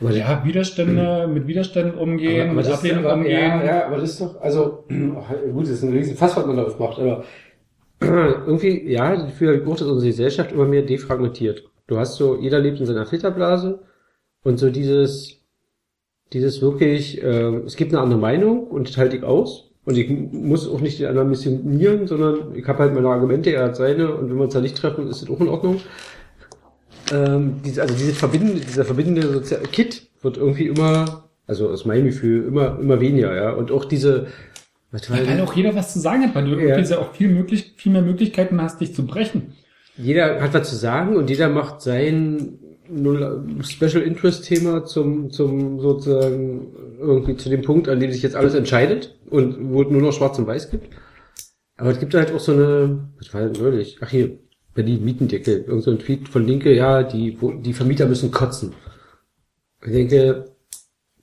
Aber 0.00 0.10
ja, 0.12 0.44
Widerstände, 0.44 1.28
mit 1.32 1.46
Widerständen 1.46 1.98
umgehen, 1.98 2.50
aber 2.50 2.56
mit 2.56 2.66
das 2.66 2.72
ist 2.72 2.78
Ablehnung 2.78 3.04
aber, 3.04 3.14
umgehen. 3.14 3.40
Ja, 3.40 3.64
ja, 3.64 3.86
aber 3.86 3.96
das 3.96 4.10
ist 4.10 4.20
doch, 4.20 4.40
also, 4.40 4.84
gut, 5.52 5.62
das 5.62 5.70
ist 5.70 5.84
ein 5.84 5.92
riesen 5.92 6.16
Fass, 6.16 6.36
was 6.36 6.46
man 6.46 6.56
da 6.56 6.64
aufmacht, 6.64 6.98
aber 6.98 7.24
irgendwie, 8.46 8.90
ja, 8.90 9.26
fühle 9.28 9.62
auch, 9.66 9.76
dass 9.76 9.88
unsere 9.88 10.10
Gesellschaft 10.10 10.52
immer 10.52 10.66
mehr 10.66 10.82
defragmentiert. 10.82 11.64
Du 11.86 11.98
hast 11.98 12.16
so, 12.16 12.36
jeder 12.36 12.58
lebt 12.58 12.80
in 12.80 12.86
seiner 12.86 13.06
Filterblase 13.06 13.80
und 14.42 14.58
so 14.58 14.70
dieses, 14.70 15.40
dieses 16.32 16.62
wirklich, 16.62 17.22
äh, 17.22 17.56
es 17.66 17.76
gibt 17.76 17.92
eine 17.92 18.02
andere 18.02 18.20
Meinung 18.20 18.66
und 18.66 18.88
die 18.88 19.00
halte 19.00 19.16
ich 19.16 19.24
aus. 19.24 19.68
Und 19.84 19.98
ich 19.98 20.08
muss 20.08 20.68
auch 20.68 20.80
nicht 20.80 21.00
den 21.00 21.08
anderen 21.08 21.30
missionieren, 21.30 22.06
sondern 22.06 22.54
ich 22.54 22.66
habe 22.68 22.78
halt 22.78 22.94
meine 22.94 23.08
Argumente, 23.08 23.50
er 23.50 23.64
hat 23.64 23.76
seine 23.76 24.14
und 24.14 24.30
wenn 24.30 24.36
wir 24.36 24.44
uns 24.44 24.54
da 24.54 24.60
nicht 24.60 24.76
treffen, 24.76 25.08
ist 25.08 25.22
das 25.22 25.30
auch 25.30 25.40
in 25.40 25.48
Ordnung. 25.48 25.80
Ähm, 27.12 27.56
diese, 27.64 27.82
also 27.82 27.94
diese 27.94 28.12
verbindende, 28.12 28.60
dieser 28.60 28.84
verbindende 28.84 29.26
Sozial 29.28 29.62
Kit 29.72 30.08
wird 30.22 30.36
irgendwie 30.36 30.68
immer, 30.68 31.28
also 31.48 31.68
aus 31.68 31.84
meinem 31.84 32.04
Gefühl, 32.04 32.46
immer, 32.46 32.78
immer 32.78 33.00
weniger, 33.00 33.34
ja. 33.34 33.50
Und 33.50 33.72
auch 33.72 33.84
diese, 33.84 34.28
Ja, 34.92 34.98
weil 35.08 35.26
denn- 35.26 35.40
auch 35.40 35.54
jeder 35.54 35.74
was 35.74 35.92
zu 35.92 36.00
sagen 36.00 36.22
hat, 36.24 36.34
weil 36.34 36.44
du 36.44 36.56
Ja. 36.56 36.76
irgendwie 36.76 36.94
auch 36.94 37.12
viel, 37.14 37.28
möglich, 37.28 37.72
viel 37.76 37.92
mehr 37.92 38.02
Möglichkeiten 38.02 38.60
hast, 38.60 38.80
dich 38.80 38.94
zu 38.94 39.06
brechen. 39.06 39.54
jeder 39.96 40.40
hat 40.40 40.54
was 40.54 40.70
zu 40.70 40.76
sagen 40.76 41.16
und 41.16 41.28
jeder 41.30 41.48
macht 41.48 41.80
sein 41.82 42.58
Special 43.62 44.02
Interest 44.02 44.44
Thema 44.44 44.84
zum, 44.84 45.30
zum 45.30 45.80
sozusagen 45.80 46.74
irgendwie 46.98 47.36
zu 47.36 47.48
dem 47.48 47.62
Punkt, 47.62 47.88
an 47.88 48.00
dem 48.00 48.10
sich 48.12 48.22
jetzt 48.22 48.36
alles 48.36 48.54
entscheidet 48.54 49.18
und 49.30 49.70
wo 49.72 49.82
es 49.82 49.88
nur 49.90 50.02
noch 50.02 50.12
Schwarz 50.12 50.38
und 50.38 50.46
Weiß 50.46 50.70
gibt. 50.70 50.94
Aber 51.76 51.90
es 51.90 52.00
gibt 52.00 52.12
halt 52.14 52.32
auch 52.32 52.40
so 52.40 52.52
eine, 52.52 53.08
was 53.18 53.32
war 53.32 53.42
denn 53.48 53.62
neulich? 53.62 53.98
Ach 54.02 54.10
hier, 54.10 54.38
Berlin 54.74 55.04
Mietendeckel, 55.04 55.64
irgend 55.66 55.84
so 55.84 55.90
ein 55.90 55.98
Tweet 55.98 56.28
von 56.28 56.46
Linke, 56.46 56.74
ja, 56.74 57.02
die, 57.02 57.36
die 57.62 57.72
Vermieter 57.72 58.06
müssen 58.06 58.30
kotzen. 58.30 58.72
Ich 59.84 59.92
denke, 59.92 60.52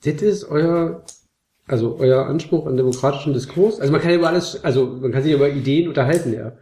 das 0.04 0.22
ist 0.22 0.44
euer, 0.50 1.04
also 1.70 1.98
euer 2.00 2.26
Anspruch 2.26 2.66
an 2.66 2.78
demokratischen 2.78 3.34
Diskurs. 3.34 3.80
Also 3.80 3.92
man 3.92 4.02
kann 4.02 4.10
ja 4.10 4.18
über 4.18 4.30
alles, 4.30 4.64
also 4.64 4.88
man 4.88 5.12
kann 5.12 5.22
sich 5.22 5.34
über 5.34 5.50
Ideen 5.50 5.88
unterhalten, 5.88 6.34
ja. 6.34 6.54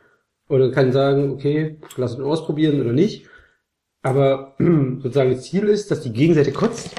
Oder 0.50 0.70
kann 0.72 0.92
sagen, 0.92 1.32
okay, 1.32 1.78
lass 1.96 2.16
uns 2.16 2.24
ausprobieren 2.24 2.82
oder 2.82 2.92
nicht. 2.92 3.26
Aber 4.02 4.56
sozusagen 4.60 5.32
das 5.32 5.44
Ziel 5.44 5.64
ist, 5.64 5.92
dass 5.92 6.02
die 6.02 6.12
Gegenseite 6.12 6.52
kotzt. 6.52 6.92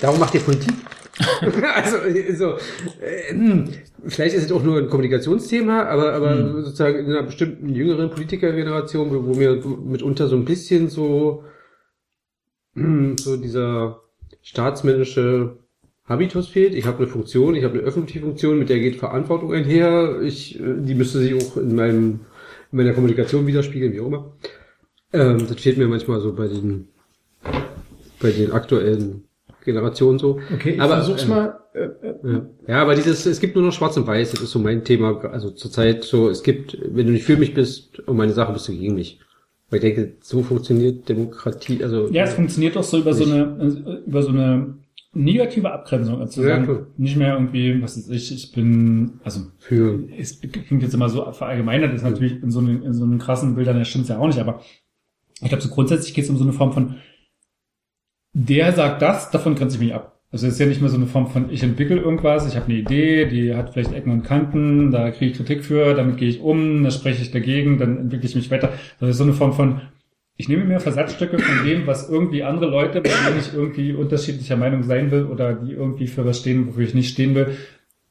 Darum 0.00 0.18
macht 0.18 0.34
ihr 0.34 0.40
Politik. 0.40 0.72
also, 1.74 1.98
so, 2.34 2.56
äh, 3.00 3.64
vielleicht 4.06 4.34
ist 4.34 4.46
es 4.46 4.52
auch 4.52 4.62
nur 4.62 4.78
ein 4.78 4.88
Kommunikationsthema, 4.88 5.84
aber, 5.84 6.14
aber 6.14 6.30
Hm. 6.30 6.62
sozusagen 6.62 6.98
in 6.98 7.06
einer 7.06 7.22
bestimmten 7.22 7.68
jüngeren 7.68 8.10
Politikergeneration, 8.10 9.10
wo, 9.10 9.34
mir 9.34 9.56
mitunter 9.56 10.28
so 10.28 10.36
ein 10.36 10.46
bisschen 10.46 10.88
so, 10.88 11.44
so 12.74 13.36
dieser 13.36 14.00
staatsmännische 14.42 15.63
Habitus 16.06 16.48
fehlt. 16.48 16.74
Ich 16.74 16.86
habe 16.86 16.98
eine 16.98 17.06
Funktion, 17.06 17.54
ich 17.54 17.64
habe 17.64 17.78
eine 17.78 17.82
öffentliche 17.82 18.20
Funktion, 18.20 18.58
mit 18.58 18.68
der 18.68 18.78
geht 18.78 18.96
Verantwortung 18.96 19.52
einher. 19.52 20.20
Ich, 20.22 20.60
äh, 20.60 20.74
die 20.78 20.94
müsste 20.94 21.18
sich 21.18 21.34
auch 21.34 21.56
in 21.56 21.74
meinem, 21.74 22.20
in 22.72 22.78
meiner 22.78 22.92
Kommunikation 22.92 23.46
widerspiegeln, 23.46 23.92
wie 23.92 24.00
auch 24.00 24.06
immer. 24.06 24.32
Ähm, 25.12 25.46
das 25.48 25.60
fehlt 25.60 25.78
mir 25.78 25.88
manchmal 25.88 26.20
so 26.20 26.34
bei 26.34 26.48
den, 26.48 26.88
bei 28.20 28.30
den 28.30 28.52
aktuellen 28.52 29.24
Generationen 29.64 30.18
so. 30.18 30.40
Okay, 30.52 30.72
ich 30.72 30.80
aber, 30.80 30.96
versuch's 30.96 31.22
ähm, 31.22 31.28
mal. 31.30 31.60
Äh, 31.72 31.84
äh, 31.84 32.14
ja. 32.22 32.46
ja, 32.68 32.82
aber 32.82 32.94
dieses, 32.94 33.24
es 33.24 33.40
gibt 33.40 33.56
nur 33.56 33.64
noch 33.64 33.72
Schwarz 33.72 33.96
und 33.96 34.06
Weiß, 34.06 34.32
das 34.32 34.42
ist 34.42 34.50
so 34.50 34.58
mein 34.58 34.84
Thema. 34.84 35.18
Also 35.24 35.50
zurzeit 35.50 36.04
so, 36.04 36.28
es 36.28 36.42
gibt, 36.42 36.76
wenn 36.82 37.06
du 37.06 37.12
nicht 37.12 37.24
für 37.24 37.38
mich 37.38 37.54
bist 37.54 38.00
und 38.00 38.16
meine 38.16 38.32
Sache 38.32 38.52
bist 38.52 38.68
du 38.68 38.72
gegen 38.72 38.94
mich. 38.94 39.20
Weil 39.70 39.78
ich 39.78 39.94
denke, 39.94 40.16
so 40.20 40.42
funktioniert 40.42 41.08
Demokratie, 41.08 41.82
also. 41.82 42.08
Ja, 42.10 42.24
es 42.24 42.34
funktioniert 42.34 42.76
doch 42.76 42.84
so 42.84 42.98
über 42.98 43.14
so 43.14 43.24
eine, 43.24 44.02
über 44.06 44.22
so 44.22 44.28
eine 44.28 44.74
negative 45.14 45.72
Abgrenzung. 45.72 46.20
Also 46.20 46.44
Ja, 46.44 46.62
klar. 46.62 46.86
nicht 46.96 47.16
mehr 47.16 47.34
irgendwie, 47.34 47.82
was 47.82 47.96
ist 47.96 48.10
ich, 48.10 48.32
ich 48.34 48.52
bin, 48.52 49.20
also, 49.24 49.40
für. 49.58 50.00
es 50.18 50.40
klingt 50.40 50.82
jetzt 50.82 50.94
immer 50.94 51.08
so 51.08 51.30
verallgemeinert, 51.32 51.94
ist 51.94 52.02
natürlich 52.02 52.42
in 52.42 52.50
so, 52.50 52.60
einen, 52.60 52.82
in 52.82 52.92
so 52.92 53.04
einen 53.04 53.18
krassen 53.18 53.54
Bildern, 53.54 53.78
das 53.78 53.88
stimmt's 53.88 54.08
ja 54.08 54.18
auch 54.18 54.26
nicht, 54.26 54.38
aber 54.38 54.60
ich 55.40 55.48
glaube, 55.48 55.62
so 55.62 55.68
grundsätzlich 55.68 56.14
geht 56.14 56.24
es 56.24 56.30
um 56.30 56.36
so 56.36 56.44
eine 56.44 56.52
Form 56.52 56.72
von, 56.72 56.96
der 58.32 58.72
sagt 58.72 59.02
das, 59.02 59.30
davon 59.30 59.54
grenze 59.54 59.76
ich 59.76 59.82
mich 59.82 59.94
ab. 59.94 60.20
Also 60.32 60.48
es 60.48 60.54
ist 60.54 60.58
ja 60.58 60.66
nicht 60.66 60.80
mehr 60.80 60.90
so 60.90 60.96
eine 60.96 61.06
Form 61.06 61.28
von, 61.28 61.50
ich 61.50 61.62
entwickle 61.62 61.96
irgendwas, 62.00 62.48
ich 62.48 62.56
habe 62.56 62.66
eine 62.66 62.74
Idee, 62.74 63.26
die 63.26 63.54
hat 63.54 63.72
vielleicht 63.72 63.92
Ecken 63.92 64.10
und 64.10 64.24
Kanten, 64.24 64.90
da 64.90 65.12
kriege 65.12 65.30
ich 65.30 65.36
Kritik 65.36 65.64
für, 65.64 65.94
damit 65.94 66.16
gehe 66.16 66.28
ich 66.28 66.40
um, 66.40 66.82
da 66.82 66.90
spreche 66.90 67.22
ich 67.22 67.30
dagegen, 67.30 67.78
dann 67.78 67.98
entwickle 67.98 68.26
ich 68.26 68.34
mich 68.34 68.50
weiter. 68.50 68.72
Das 68.98 69.10
ist 69.10 69.18
so 69.18 69.22
eine 69.22 69.32
Form 69.32 69.52
von, 69.52 69.80
ich 70.36 70.48
nehme 70.48 70.64
mir 70.64 70.80
Versatzstücke 70.80 71.38
von 71.38 71.66
dem, 71.66 71.86
was 71.86 72.08
irgendwie 72.08 72.42
andere 72.42 72.68
Leute, 72.68 73.00
bei 73.00 73.10
denen 73.10 73.38
ich 73.38 73.54
irgendwie 73.54 73.92
unterschiedlicher 73.92 74.56
Meinung 74.56 74.82
sein 74.82 75.10
will 75.10 75.26
oder 75.26 75.54
die 75.54 75.72
irgendwie 75.72 76.08
für 76.08 76.24
was 76.24 76.40
stehen, 76.40 76.66
wofür 76.66 76.84
ich 76.84 76.94
nicht 76.94 77.10
stehen 77.10 77.34
will, 77.34 77.56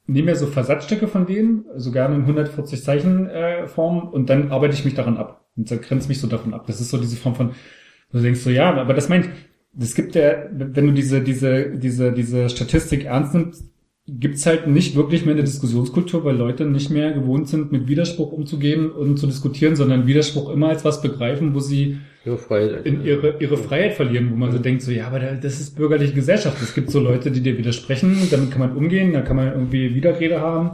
nehme 0.07 0.31
mir 0.31 0.35
so 0.35 0.47
Versatzstücke 0.47 1.07
von 1.07 1.25
denen, 1.25 1.65
so 1.75 1.91
gerne 1.91 2.15
in 2.15 2.21
140 2.21 2.81
Zeichen 2.83 3.27
äh, 3.27 3.67
Form 3.67 4.07
und 4.07 4.29
dann 4.29 4.51
arbeite 4.51 4.73
ich 4.73 4.85
mich 4.85 4.95
daran 4.95 5.17
ab 5.17 5.45
und 5.57 5.69
dann 5.69 5.81
grenze 5.81 6.07
mich 6.07 6.19
so 6.19 6.27
davon 6.27 6.53
ab. 6.53 6.65
Das 6.67 6.79
ist 6.79 6.89
so 6.89 6.97
diese 6.97 7.17
Form 7.17 7.35
von, 7.35 7.51
du 8.11 8.19
denkst 8.19 8.41
so, 8.41 8.49
ja, 8.49 8.73
aber 8.73 8.93
das 8.93 9.09
meint, 9.09 9.29
das 9.73 9.95
gibt 9.95 10.15
ja, 10.15 10.45
wenn 10.51 10.87
du 10.87 10.93
diese, 10.93 11.21
diese, 11.21 11.71
diese, 11.71 12.11
diese 12.13 12.49
Statistik 12.49 13.05
ernst 13.05 13.33
nimmst, 13.33 13.65
gibt's 14.07 14.45
halt 14.45 14.67
nicht 14.67 14.95
wirklich 14.95 15.25
mehr 15.25 15.33
eine 15.33 15.43
Diskussionskultur, 15.43 16.25
weil 16.25 16.35
Leute 16.35 16.65
nicht 16.65 16.89
mehr 16.89 17.13
gewohnt 17.13 17.47
sind, 17.47 17.71
mit 17.71 17.87
Widerspruch 17.87 18.31
umzugehen 18.31 18.91
und 18.91 19.17
zu 19.17 19.27
diskutieren, 19.27 19.75
sondern 19.75 20.07
Widerspruch 20.07 20.49
immer 20.49 20.69
als 20.69 20.83
was 20.83 21.01
begreifen, 21.01 21.55
wo 21.55 21.59
sie 21.59 21.99
Ja, 22.25 22.37
Freiheit. 22.37 22.85
in 22.85 23.03
ihre, 23.03 23.35
ihre 23.39 23.57
Freiheit 23.57 23.93
verlieren, 23.93 24.29
wo 24.31 24.35
man 24.37 24.51
so 24.51 24.57
denkt, 24.57 24.81
so, 24.81 24.91
ja, 24.91 25.07
aber 25.07 25.19
da- 25.19 25.33
das 25.35 25.59
ist 25.59 25.75
bürgerliche 25.75 26.13
Gesellschaft. 26.13 26.61
Es 26.61 26.73
gibt 26.73 26.89
so 26.89 26.99
Leute, 27.01 27.31
die 27.31 27.41
dir 27.41 27.57
widersprechen, 27.57 28.15
damit 28.31 28.49
kann 28.51 28.59
man 28.61 28.75
umgehen, 28.77 29.11
da 29.11 29.21
kann 29.21 29.35
man 29.35 29.47
irgendwie 29.51 29.93
Widerrede 29.93 30.39
haben. 30.39 30.71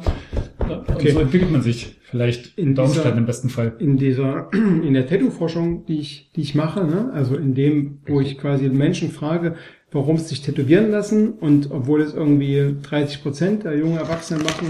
Und 0.59 0.89
Okay. 0.95 1.11
so 1.11 1.19
entwickelt 1.19 1.51
man 1.51 1.61
sich. 1.63 1.95
Vielleicht 2.03 2.57
In 2.57 2.69
in 2.69 2.76
Darmstadt 2.76 3.05
dieser- 3.05 3.17
im 3.17 3.26
besten 3.26 3.49
Fall. 3.49 3.73
in 3.80 3.97
dieser, 3.97 4.49
in 4.53 4.93
der 4.93 5.07
Tattoo-Forschung, 5.07 5.85
die 5.88 5.99
ich, 5.99 6.31
die 6.35 6.41
ich 6.41 6.53
mache, 6.55 6.84
ne? 6.85 7.09
also 7.13 7.35
in 7.35 7.55
dem, 7.55 7.99
wo 8.07 8.21
ich 8.21 8.38
quasi 8.38 8.69
Menschen 8.69 9.09
frage, 9.11 9.55
warum 9.91 10.17
sie 10.17 10.26
sich 10.26 10.41
tätowieren 10.41 10.91
lassen 10.91 11.31
und 11.34 11.71
obwohl 11.71 12.01
es 12.01 12.13
irgendwie 12.13 12.76
30 12.84 13.23
Prozent 13.23 13.63
der 13.63 13.76
jungen 13.76 13.97
Erwachsenen 13.97 14.43
machen, 14.43 14.67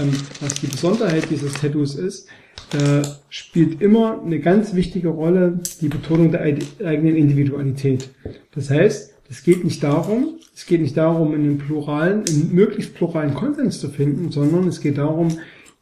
ähm, 0.00 0.10
was 0.40 0.54
die 0.54 0.68
Besonderheit 0.68 1.28
dieses 1.30 1.54
Tattoos 1.54 1.96
ist, 1.96 2.28
da 2.70 3.02
spielt 3.28 3.82
immer 3.82 4.22
eine 4.22 4.40
ganz 4.40 4.74
wichtige 4.74 5.08
Rolle 5.08 5.60
die 5.80 5.88
Betonung 5.88 6.30
der 6.30 6.40
eigenen 6.40 7.16
Individualität. 7.16 8.10
Das 8.54 8.70
heißt, 8.70 9.14
es 9.28 9.42
geht 9.42 9.64
nicht 9.64 9.82
darum, 9.82 10.38
es 10.54 10.66
geht 10.66 10.80
nicht 10.80 10.96
darum, 10.96 11.34
in 11.34 11.42
einen 11.42 11.58
pluralen, 11.58 12.24
in 12.26 12.54
möglichst 12.54 12.94
pluralen 12.94 13.34
Konsens 13.34 13.80
zu 13.80 13.88
finden, 13.88 14.30
sondern 14.30 14.68
es 14.68 14.80
geht 14.80 14.98
darum, 14.98 15.38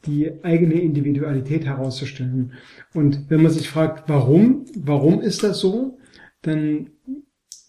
die 0.07 0.33
eigene 0.43 0.75
Individualität 0.81 1.65
herauszustellen. 1.65 2.53
Und 2.95 3.29
wenn 3.29 3.43
man 3.43 3.53
sich 3.53 3.69
fragt, 3.69 4.09
warum, 4.09 4.65
warum 4.77 5.21
ist 5.21 5.43
das 5.43 5.61
so, 5.61 5.99
dann 6.43 6.91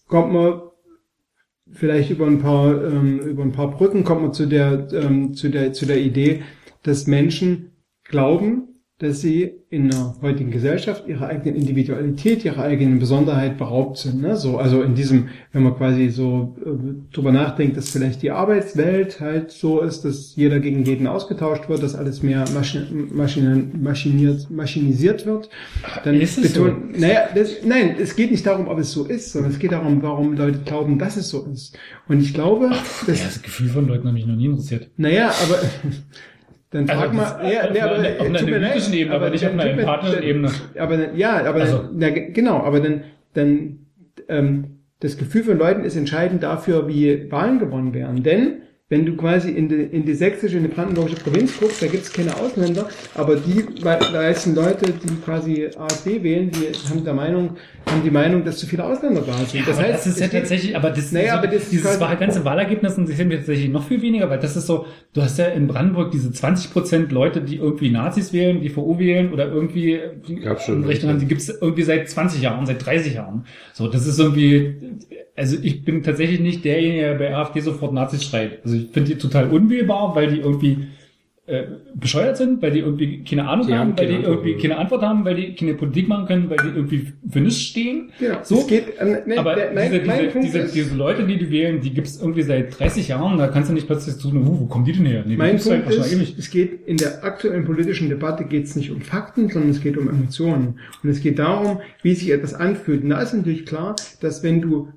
kommt 0.08 0.32
man 0.32 0.62
vielleicht 1.70 2.10
über 2.10 2.26
ein 2.26 2.38
paar, 2.38 2.84
ähm, 2.84 3.20
über 3.20 3.42
ein 3.42 3.52
paar 3.52 3.70
Brücken 3.70 4.04
kommt 4.04 4.22
man 4.22 4.32
zu 4.32 4.46
der, 4.46 4.88
ähm, 4.92 5.34
zu 5.34 5.48
der, 5.48 5.72
zu 5.72 5.86
der 5.86 6.00
Idee, 6.00 6.42
dass 6.82 7.06
Menschen 7.06 7.72
glauben, 8.04 8.71
dass 9.02 9.20
sie 9.20 9.52
in 9.68 9.90
der 9.90 10.14
heutigen 10.22 10.50
Gesellschaft 10.50 11.08
ihrer 11.08 11.26
eigenen 11.28 11.56
Individualität, 11.56 12.44
ihrer 12.44 12.62
eigenen 12.62 12.98
Besonderheit 12.98 13.58
beraubt 13.58 13.98
sind. 13.98 14.20
Ne? 14.22 14.36
So, 14.36 14.58
also 14.58 14.82
in 14.82 14.94
diesem, 14.94 15.28
wenn 15.52 15.62
man 15.62 15.76
quasi 15.76 16.08
so 16.10 16.56
äh, 16.64 17.12
drüber 17.12 17.32
nachdenkt, 17.32 17.76
dass 17.76 17.90
vielleicht 17.90 18.22
die 18.22 18.30
Arbeitswelt 18.30 19.20
halt 19.20 19.50
so 19.50 19.80
ist, 19.80 20.04
dass 20.04 20.36
jeder 20.36 20.60
gegen 20.60 20.84
jeden 20.84 21.06
ausgetauscht 21.06 21.68
wird, 21.68 21.82
dass 21.82 21.94
alles 21.94 22.22
mehr 22.22 22.44
maschin, 22.54 23.08
maschin, 23.12 23.82
maschiniert, 23.82 24.50
maschinisiert 24.50 25.26
wird, 25.26 25.48
dann 26.04 26.20
Ist 26.20 26.38
es 26.38 26.52
betont, 26.52 26.98
naja, 27.00 27.28
das, 27.34 27.64
nein, 27.64 27.96
es 28.00 28.14
geht 28.14 28.30
nicht 28.30 28.46
darum, 28.46 28.68
ob 28.68 28.78
es 28.78 28.92
so 28.92 29.04
ist, 29.04 29.32
sondern 29.32 29.50
es 29.52 29.58
geht 29.58 29.72
darum, 29.72 30.02
warum 30.02 30.36
Leute 30.36 30.60
glauben, 30.64 30.98
dass 30.98 31.16
es 31.16 31.28
so 31.28 31.46
ist. 31.52 31.76
Und 32.08 32.20
ich 32.20 32.34
glaube, 32.34 32.66
Ja, 32.66 32.82
dass, 33.06 33.24
das 33.24 33.42
Gefühl 33.42 33.68
von 33.68 33.88
Leuten 33.88 34.06
hat 34.06 34.14
mich 34.14 34.26
noch 34.26 34.36
nie 34.36 34.46
interessiert. 34.46 34.90
naja, 34.96 35.32
aber 35.42 35.58
dann 36.72 36.88
Also 36.88 37.02
frag 37.02 37.12
das- 37.16 37.38
mal, 37.38 37.52
ja, 37.52 37.70
nee, 37.70 37.80
aber, 37.80 37.92
auf 38.18 38.26
einer 38.26 38.38
analytischen 38.40 38.94
Ebene, 38.94 39.14
aber 39.16 39.30
nicht 39.30 39.46
auf 39.46 39.52
einer 39.52 39.66
empathischen 39.66 40.22
Ebene. 40.22 40.50
Aber 40.78 41.14
ja, 41.14 41.44
aber 41.44 41.60
Also- 41.60 41.84
na, 41.94 42.10
ge- 42.10 42.32
genau, 42.32 42.58
aber 42.62 42.80
dann, 42.80 43.04
dann 43.34 43.78
ähm, 44.28 44.64
das 45.00 45.16
Gefühl 45.18 45.44
von 45.44 45.58
Leuten 45.58 45.84
ist 45.84 45.96
entscheidend 45.96 46.42
dafür, 46.42 46.88
wie 46.88 47.30
Wahlen 47.30 47.58
gewonnen 47.58 47.92
werden. 47.94 48.22
Denn 48.22 48.52
wenn 48.88 49.06
du 49.06 49.16
quasi 49.16 49.50
in 49.50 49.68
die, 49.68 49.76
in 49.82 50.04
die 50.04 50.14
sächsische, 50.14 50.58
in 50.58 50.64
die 50.64 50.68
brandenburgische 50.68 51.16
Provinz 51.16 51.58
guckst, 51.58 51.82
da 51.82 51.86
gibt 51.86 52.02
es 52.04 52.12
keine 52.12 52.36
Ausländer, 52.36 52.88
aber 53.14 53.36
die 53.36 53.64
meisten 53.82 54.54
Leute, 54.54 54.92
die 54.92 55.16
quasi 55.24 55.66
AfD 55.78 56.22
wählen, 56.22 56.50
die 56.50 56.68
haben 56.90 57.02
der 57.02 57.14
Meinung, 57.14 57.56
haben 57.86 58.02
die 58.02 58.10
Meinung, 58.10 58.44
dass 58.44 58.58
zu 58.58 58.66
viele 58.66 58.84
Ausländer 58.84 59.22
da 59.22 59.34
sind. 59.44 59.66
das, 59.66 59.78
aber 59.78 59.88
das 59.88 60.06
ist 60.06 60.20
ja 60.20 60.28
tatsächlich, 60.28 60.76
aber 60.76 60.90
das, 60.90 61.12
Naja, 61.12 61.32
so, 61.32 61.38
aber 61.38 61.46
das 61.48 61.62
ist 61.64 61.72
dieses 61.72 61.86
quasi- 61.86 62.00
war 62.00 62.16
ganze 62.16 62.44
Wahlergebnis 62.44 62.96
interessiert 62.96 63.28
mich 63.28 63.38
tatsächlich 63.38 63.68
noch 63.70 63.86
viel 63.86 64.00
weniger, 64.02 64.30
weil 64.30 64.38
das 64.38 64.56
ist 64.56 64.66
so, 64.66 64.86
du 65.12 65.22
hast 65.22 65.38
ja 65.38 65.46
in 65.46 65.66
Brandenburg 65.66 66.10
diese 66.10 66.32
20 66.32 66.72
Prozent 66.72 67.12
Leute, 67.12 67.40
die 67.42 67.56
irgendwie 67.56 67.90
Nazis 67.90 68.32
wählen, 68.32 68.60
die 68.60 68.74
VU 68.74 68.98
wählen 68.98 69.32
oder 69.32 69.48
irgendwie 69.48 70.00
schon. 70.64 70.84
Rechten 70.84 71.08
haben, 71.08 71.18
die 71.18 71.26
gibt's 71.26 71.48
irgendwie 71.48 71.82
seit 71.82 72.08
20 72.08 72.40
Jahren, 72.40 72.64
seit 72.66 72.84
30 72.84 73.14
Jahren. 73.14 73.44
So, 73.72 73.88
das 73.88 74.06
ist 74.06 74.18
irgendwie, 74.18 74.74
also 75.36 75.56
ich 75.62 75.84
bin 75.84 76.02
tatsächlich 76.02 76.40
nicht 76.40 76.64
derjenige, 76.64 77.02
der 77.02 77.14
bei 77.14 77.34
AfD 77.34 77.60
sofort 77.60 77.92
Nazis 77.92 78.24
schreit. 78.24 78.60
Also 78.64 78.76
ich 78.76 78.88
finde 78.92 79.10
die 79.12 79.18
total 79.18 79.50
unwählbar, 79.50 80.14
weil 80.14 80.28
die 80.28 80.40
irgendwie 80.40 80.86
äh, 81.44 81.64
bescheuert 81.96 82.36
sind, 82.36 82.62
weil 82.62 82.70
die 82.70 82.78
irgendwie 82.78 83.24
keine 83.24 83.48
Ahnung 83.48 83.66
Die 83.66 83.72
haben, 83.72 83.80
haben 83.90 83.98
weil 83.98 84.06
keine 84.06 84.08
die 84.10 84.16
Antwort. 84.26 84.46
irgendwie 84.46 84.62
keine 84.62 84.78
Antwort 84.78 85.02
haben, 85.02 85.24
weil 85.24 85.34
die 85.34 85.54
keine 85.56 85.74
Politik 85.74 86.06
machen 86.06 86.26
können, 86.26 86.48
weil 86.50 86.58
die 86.58 86.68
irgendwie 86.68 87.12
für 87.28 87.40
nichts 87.40 87.60
stehen. 87.60 88.12
Genau, 88.20 88.38
So. 88.44 88.58
es 88.60 88.66
geht, 88.68 88.96
äh, 88.98 89.22
nee, 89.26 89.36
Aber 89.36 89.56
der, 89.56 89.72
mein, 89.74 89.90
diese, 89.90 90.04
mein 90.04 90.18
diese, 90.20 90.30
Punkt 90.30 90.46
diese, 90.46 90.58
ist, 90.60 90.74
diese 90.76 90.94
Leute, 90.94 91.26
die 91.26 91.38
die 91.38 91.50
wählen, 91.50 91.80
die 91.80 91.92
gibt's 91.92 92.20
irgendwie 92.20 92.42
seit 92.42 92.78
30 92.78 93.08
Jahren, 93.08 93.38
da 93.38 93.48
kannst 93.48 93.70
du 93.70 93.74
nicht 93.74 93.88
plötzlich 93.88 94.14
so, 94.14 94.28
uh, 94.28 94.60
wo 94.60 94.66
kommen 94.66 94.84
die 94.84 94.92
denn 94.92 95.04
her? 95.06 95.24
Nee, 95.26 95.36
Mein 95.36 95.56
Punkt 95.58 95.84
halt 95.86 95.94
schon 95.94 96.04
ist, 96.04 96.12
ewig. 96.14 96.36
es 96.38 96.48
geht 96.48 96.86
in 96.86 96.96
der 96.96 97.24
aktuellen 97.24 97.64
politischen 97.64 98.08
Debatte 98.08 98.44
geht 98.44 98.66
es 98.66 98.76
nicht 98.76 98.92
um 98.92 99.00
Fakten, 99.00 99.48
sondern 99.48 99.70
es 99.72 99.80
geht 99.80 99.96
um 99.98 100.08
Emotionen. 100.08 100.78
Und 101.02 101.10
es 101.10 101.20
geht 101.20 101.40
darum, 101.40 101.80
wie 102.02 102.14
sich 102.14 102.30
etwas 102.30 102.54
anfühlt. 102.54 103.02
Und 103.02 103.10
da 103.10 103.20
ist 103.20 103.34
natürlich 103.34 103.66
klar, 103.66 103.96
dass 104.20 104.44
wenn 104.44 104.60
du 104.60 104.90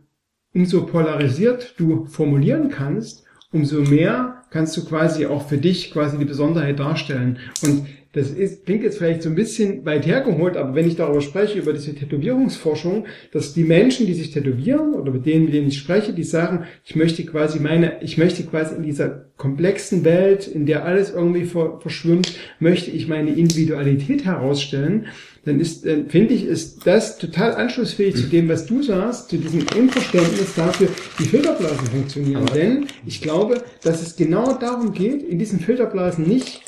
umso 0.54 0.86
polarisiert 0.86 1.74
du 1.80 2.06
formulieren 2.06 2.70
kannst, 2.70 3.26
umso 3.52 3.82
mehr 3.82 4.44
kannst 4.56 4.78
du 4.78 4.86
quasi 4.86 5.26
auch 5.26 5.50
für 5.50 5.58
dich 5.58 5.92
quasi 5.92 6.18
die 6.18 6.24
Besonderheit 6.24 6.80
darstellen. 6.80 7.40
Und 7.62 7.88
das 8.16 8.32
ist, 8.32 8.66
klingt 8.66 8.84
jetzt 8.84 8.98
vielleicht 8.98 9.24
so 9.24 9.30
ein 9.30 9.36
bisschen 9.36 9.86
weit 9.86 10.06
hergeholt, 10.06 10.56
aber 10.56 10.74
wenn 10.74 10.88
ich 10.88 10.96
darüber 10.96 11.20
spreche, 11.20 11.60
über 11.60 11.74
diese 11.74 11.94
Tätowierungsforschung, 11.94 13.08
dass 13.34 13.54
die 13.54 13.66
Menschen, 13.66 14.08
die 14.08 14.14
sich 14.14 14.32
tätowieren 14.32 14.94
oder 14.94 15.12
mit 15.12 15.26
denen, 15.26 15.46
mit 15.46 15.54
denen 15.54 15.68
ich 15.68 15.78
spreche, 15.78 16.14
die 16.14 16.24
sagen, 16.24 16.64
ich 16.86 16.96
möchte 16.96 17.26
quasi 17.26 17.60
meine, 17.60 17.98
ich 18.02 18.18
möchte 18.18 18.44
quasi 18.44 18.76
in 18.76 18.84
dieser 18.84 19.26
komplexen 19.36 20.06
Welt, 20.06 20.48
in 20.48 20.66
der 20.66 20.86
alles 20.86 21.12
irgendwie 21.12 21.44
ver, 21.44 21.80
verschwimmt, 21.82 22.40
möchte 22.60 22.90
ich 22.90 23.10
meine 23.10 23.32
Individualität 23.32 24.24
herausstellen, 24.24 25.08
dann 25.44 25.60
ist, 25.60 25.86
äh, 25.86 26.06
finde 26.08 26.36
ich, 26.36 26.46
ist 26.46 26.88
das 26.88 27.18
total 27.18 27.54
anschlussfähig 27.56 28.16
zu 28.16 28.28
dem, 28.28 28.48
was 28.48 28.66
du 28.66 28.82
sagst, 28.82 29.30
zu 29.30 29.38
diesem 29.38 29.66
Unverständnis 29.78 30.56
dafür, 30.56 30.88
wie 31.18 31.26
Filterblasen 31.26 31.88
funktionieren. 31.88 32.46
Denn 32.56 32.86
ich 33.06 33.22
glaube, 33.22 33.62
dass 33.84 34.02
es 34.02 34.16
genau 34.16 34.54
darum 34.54 34.94
geht, 34.94 35.22
in 35.22 35.38
diesen 35.38 35.60
Filterblasen 35.60 36.26
nicht 36.26 36.62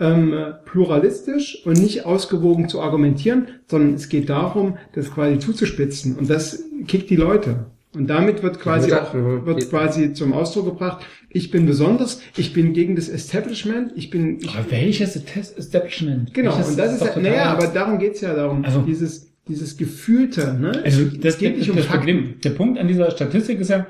ähm, 0.00 0.34
pluralistisch 0.64 1.64
und 1.64 1.78
nicht 1.78 2.04
ausgewogen 2.04 2.68
zu 2.68 2.80
argumentieren, 2.80 3.48
sondern 3.66 3.94
es 3.94 4.08
geht 4.08 4.28
darum, 4.28 4.76
das 4.94 5.12
quasi 5.12 5.38
zuzuspitzen. 5.38 6.16
Und 6.16 6.28
das 6.28 6.64
kickt 6.86 7.10
die 7.10 7.16
Leute. 7.16 7.66
Und 7.94 8.08
damit 8.08 8.42
wird 8.42 8.58
quasi 8.58 8.92
auch, 8.92 9.14
mhm. 9.14 9.46
wird 9.46 9.70
quasi 9.70 10.12
zum 10.14 10.32
Ausdruck 10.32 10.64
gebracht, 10.66 11.04
ich 11.30 11.52
bin 11.52 11.64
besonders, 11.64 12.20
ich 12.36 12.52
bin 12.52 12.72
gegen 12.72 12.96
das 12.96 13.08
Establishment, 13.08 13.92
ich 13.94 14.10
bin, 14.10 14.40
ich, 14.40 14.48
Aber 14.48 14.68
welches 14.70 15.14
Establishment? 15.14 16.34
genau, 16.34 16.50
Welches 16.56 16.70
und 16.70 16.78
das 16.78 16.94
ist, 16.94 17.00
ja, 17.02 17.06
total- 17.08 17.22
naja, 17.22 17.44
aber 17.44 17.68
darum 17.68 17.98
geht's 18.00 18.20
ja 18.20 18.34
darum, 18.34 18.64
Also- 18.64 18.80
dieses, 18.80 19.30
dieses 19.46 19.76
Gefühlte, 19.76 20.54
ne? 20.54 20.72
Also 20.84 21.02
Es 21.02 21.20
das, 21.20 21.38
geht 21.38 21.56
nicht 21.58 21.70
um 21.70 21.76
das. 21.76 21.86
Problem, 21.86 22.34
der 22.42 22.50
Punkt 22.50 22.78
an 22.78 22.88
dieser 22.88 23.10
Statistik 23.12 23.60
ist 23.60 23.68
ja, 23.70 23.86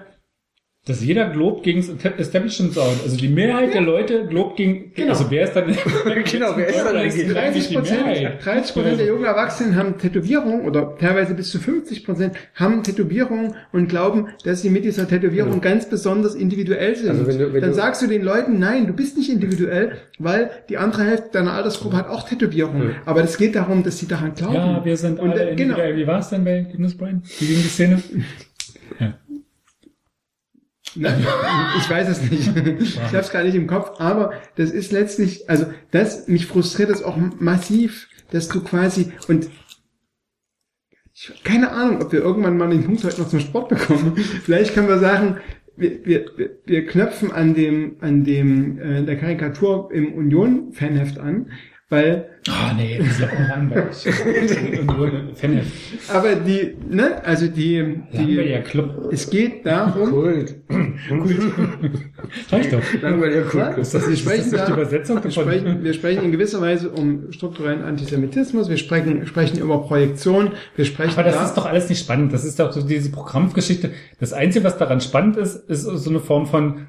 dass 0.87 1.03
jeder 1.03 1.31
Globe 1.31 1.63
gegen 1.63 1.81
das 1.81 2.13
Establishment 2.19 2.75
sagt. 2.75 3.03
Also 3.05 3.17
die 3.17 3.29
Mehrheit 3.29 3.73
der 3.73 3.81
Leute 3.81 4.27
Globe 4.27 4.55
gegen, 4.55 4.93
Genau. 4.95 5.11
also 5.13 5.31
wer 5.31 5.45
ist 5.45 5.55
dann, 5.55 5.65
Genau, 6.31 6.53
wer 6.57 6.67
ist 6.69 6.79
dann 6.85 6.95
dagegen? 6.95 7.29
30 7.33 7.69
die 7.69 7.75
Prozent, 7.77 8.07
Mehrheit? 8.07 8.45
30 8.45 8.75
Prozent 8.75 8.99
der 9.01 9.07
jungen 9.07 9.25
Erwachsenen 9.25 9.77
haben 9.77 9.97
Tätowierungen 9.97 10.67
oder 10.67 10.95
teilweise 10.99 11.33
bis 11.33 11.51
zu 11.51 11.59
50 11.59 12.05
Prozent 12.05 12.35
haben 12.55 12.83
Tätowierungen 12.83 13.55
und 13.73 13.89
glauben, 13.89 14.29
dass 14.45 14.61
sie 14.61 14.69
mit 14.69 14.85
dieser 14.85 15.09
Tätowierung 15.09 15.63
ganz 15.63 15.89
besonders 15.89 16.35
individuell 16.35 16.95
sind. 16.97 17.09
Also 17.09 17.27
wenn 17.27 17.39
du- 17.39 17.53
wenn 17.55 17.61
Dann 17.63 17.71
du- 17.71 17.77
sagst 17.77 18.03
du 18.03 18.07
den 18.07 18.23
Leuten, 18.23 18.59
nein, 18.59 18.87
du 18.87 18.93
bist 18.93 19.17
nicht 19.17 19.31
individuell, 19.31 19.93
weil 20.19 20.51
die 20.69 20.77
andere 20.77 21.05
Hälfte 21.05 21.31
deiner 21.33 21.55
Altersgruppe 21.55 21.97
hat 21.97 22.09
auch 22.09 22.29
Tätowierungen. 22.29 22.91
Aber 23.07 23.25
es 23.25 23.39
geht 23.39 23.55
darum, 23.55 23.85
dass 23.85 23.99
sie 23.99 24.07
daran 24.07 24.35
glauben. 24.35 24.55
Ja, 24.55 24.85
wir 24.85 24.97
sind 24.99 25.19
und, 25.19 25.31
äh, 25.31 25.35
genau. 25.37 25.51
individuell. 25.51 25.97
Wie 25.97 26.07
war 26.07 26.19
es 26.19 26.29
denn 26.29 26.45
bei 26.45 26.61
Goodness 26.71 26.95
Brian? 26.95 27.23
Wie 27.39 27.47
ging 27.47 27.57
die 27.63 27.69
Szene? 27.69 28.03
Ich 31.79 31.91
weiß 31.91 32.09
es 32.09 32.31
nicht. 32.31 32.57
Ich 32.81 32.99
habe 32.99 33.19
es 33.19 33.31
gar 33.31 33.43
nicht 33.45 33.55
im 33.55 33.67
Kopf, 33.67 33.99
aber 34.01 34.33
das 34.57 34.71
ist 34.71 34.93
letztlich, 34.93 35.49
also 35.51 35.67
das 35.91 36.29
mich 36.29 36.47
frustriert 36.47 36.91
es 36.91 37.03
auch 37.03 37.17
massiv, 37.39 38.09
dass 38.31 38.49
du 38.49 38.63
quasi 38.63 39.13
und 39.29 39.49
ich, 41.13 41.33
keine 41.45 41.71
Ahnung, 41.71 42.03
ob 42.03 42.13
wir 42.13 42.21
irgendwann 42.21 42.57
mal 42.59 42.71
den 42.71 42.85
Punkt 42.85 43.05
heute 43.05 43.21
noch 43.21 43.29
zum 43.29 43.41
Sport 43.41 43.69
bekommen. 43.69 44.17
Vielleicht 44.17 44.75
können 44.75 44.89
wir 44.89 44.99
sagen, 44.99 45.37
wir, 45.77 46.05
wir, 46.05 46.27
wir- 46.67 46.87
knöpfen 46.87 47.31
an 47.33 47.55
dem 47.55 47.97
an 48.01 48.25
dem 48.25 48.79
äh, 48.79 49.03
der 49.05 49.17
Karikatur 49.19 49.91
im 49.93 50.13
Union 50.15 50.73
Fanheft 50.73 51.19
an, 51.19 51.51
weil 51.95 52.27
Ah, 52.47 52.75
nee, 52.77 52.99
das 52.99 53.07
ist 53.07 53.23
doch 53.23 53.33
langweilig. 53.49 54.07
Aber 56.13 56.35
die 56.35 56.77
ne, 56.91 57.25
also 57.25 57.47
die 57.47 57.79
Langweiliger 58.13 58.59
die 58.59 58.63
Club. 58.65 59.09
es 59.11 59.31
geht 59.31 59.65
darum, 59.65 60.11
Kult. 60.11 60.55
Ich 62.61 62.69
doch. 62.69 62.83
Langweiliger 63.01 63.43
Kult. 63.45 63.79
Ist 63.79 63.95
das, 63.95 64.07
Wir 64.07 64.13
ist 64.13 64.27
das 64.27 64.33
sprechen 64.35 64.51
nicht 64.51 64.59
da- 64.61 64.67
die 64.67 64.73
Übersetzung 64.73 65.25
Wir 65.25 65.31
sprechen, 65.31 65.85
wir 65.85 65.95
sprechen 65.95 66.25
in 66.25 66.33
gewisser 66.33 66.61
Weise 66.61 66.91
um 66.91 67.33
strukturellen 67.33 67.83
Antisemitismus, 67.83 68.69
wir 68.69 68.77
sprechen, 68.77 69.27
sprechen 69.27 69.59
über 69.59 69.81
Projektion, 69.83 70.51
wir 70.77 70.85
sprechen 70.85 71.13
Aber 71.15 71.23
das 71.23 71.37
da, 71.37 71.45
ist 71.47 71.55
doch 71.55 71.65
alles 71.67 71.89
nicht 71.89 72.01
spannend. 72.01 72.35
Das 72.35 72.45
ist 72.45 72.61
doch 72.61 72.73
so 72.73 72.83
diese 72.83 73.11
Programmgeschichte. 73.11 73.91
Das 74.21 74.35
Einzige, 74.35 74.67
was 74.67 74.77
daran 74.77 75.01
spannend 75.01 75.39
ist, 75.39 75.55
ist 75.71 75.85
so 75.85 76.11
eine 76.11 76.21
Form 76.21 76.47
von, 76.47 76.89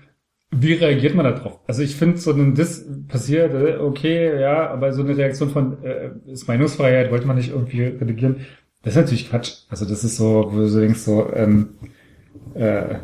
wie 0.60 0.74
reagiert 0.74 1.16
man 1.16 1.26
da 1.26 1.32
drauf? 1.32 1.60
Also 1.68 1.82
ich 1.82 1.96
finde, 1.96 2.18
so 2.18 2.32
ein 2.32 2.56
Diss 2.56 2.86
passiert, 3.08 3.54
äh, 3.54 3.78
okay, 3.78 4.40
ja, 4.40 4.70
aber 4.70 4.94
so 4.94 5.02
eine 5.02 5.18
Reaktion 5.18 5.50
von, 5.50 5.84
äh, 5.84 6.12
ist 6.32 6.48
Meinungsfreiheit, 6.48 7.12
wollte 7.12 7.28
man 7.28 7.38
nicht 7.38 7.52
irgendwie 7.52 7.84
redigieren. 7.84 8.46
Das 8.84 8.96
ist 8.96 9.02
natürlich 9.02 9.30
Quatsch. 9.30 9.64
Also 9.70 9.86
das 9.86 10.04
ist 10.04 10.18
so, 10.18 10.48
wo 10.52 10.58
du 10.58 10.68
so 10.68 10.80
denkst, 10.80 11.00
so, 11.00 11.28
ähm, 11.34 11.70
äh, 12.56 12.94
äh, 12.94 12.98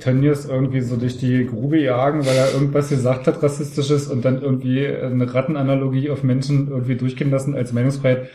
Tönnies 0.00 0.46
irgendwie 0.46 0.80
so 0.80 0.96
durch 0.96 1.18
die 1.18 1.46
Grube 1.46 1.78
jagen, 1.78 2.24
weil 2.24 2.36
er 2.36 2.54
irgendwas 2.54 2.88
gesagt 2.88 3.26
hat, 3.26 3.42
rassistisches 3.42 4.06
und 4.08 4.24
dann 4.24 4.40
irgendwie 4.40 4.86
eine 4.86 5.32
Rattenanalogie 5.32 6.08
auf 6.10 6.22
Menschen 6.22 6.68
irgendwie 6.68 6.96
durchgehen 6.96 7.30
lassen 7.30 7.54
als 7.54 7.72
Meinungsfreiheit. 7.72 8.28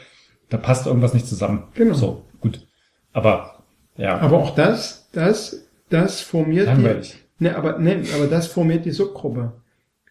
Da 0.49 0.57
passt 0.57 0.85
irgendwas 0.85 1.13
nicht 1.13 1.25
zusammen. 1.25 1.63
Genau. 1.73 1.95
So, 1.95 2.25
gut. 2.39 2.67
Aber, 3.13 3.63
ja. 3.97 4.19
aber 4.19 4.37
auch 4.37 4.53
das, 4.53 5.09
das, 5.11 5.67
das 5.89 6.21
formiert 6.21 6.67
Langweilig. 6.67 7.13
die, 7.13 7.28
ne, 7.39 7.55
aber, 7.55 7.79
ne, 7.79 8.03
aber 8.15 8.27
das 8.27 8.47
formiert 8.47 8.85
die 8.85 8.91
Subgruppe. 8.91 9.53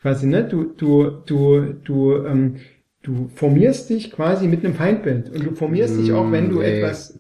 Quasi, 0.01 0.27
ne, 0.27 0.45
du, 0.45 0.65
du, 0.77 1.11
du, 1.27 1.75
du, 1.85 2.17
ähm, 2.25 2.57
du 3.03 3.29
formierst 3.35 3.91
dich 3.91 4.11
quasi 4.13 4.47
mit 4.49 4.65
einem 4.65 4.75
Feindbild 4.75 5.31
und 5.31 5.45
du 5.45 5.55
formierst 5.55 5.99
dich 5.99 6.13
auch, 6.13 6.31
wenn 6.31 6.51
du 6.51 6.59
Nee. 6.61 6.79
etwas, 6.81 7.19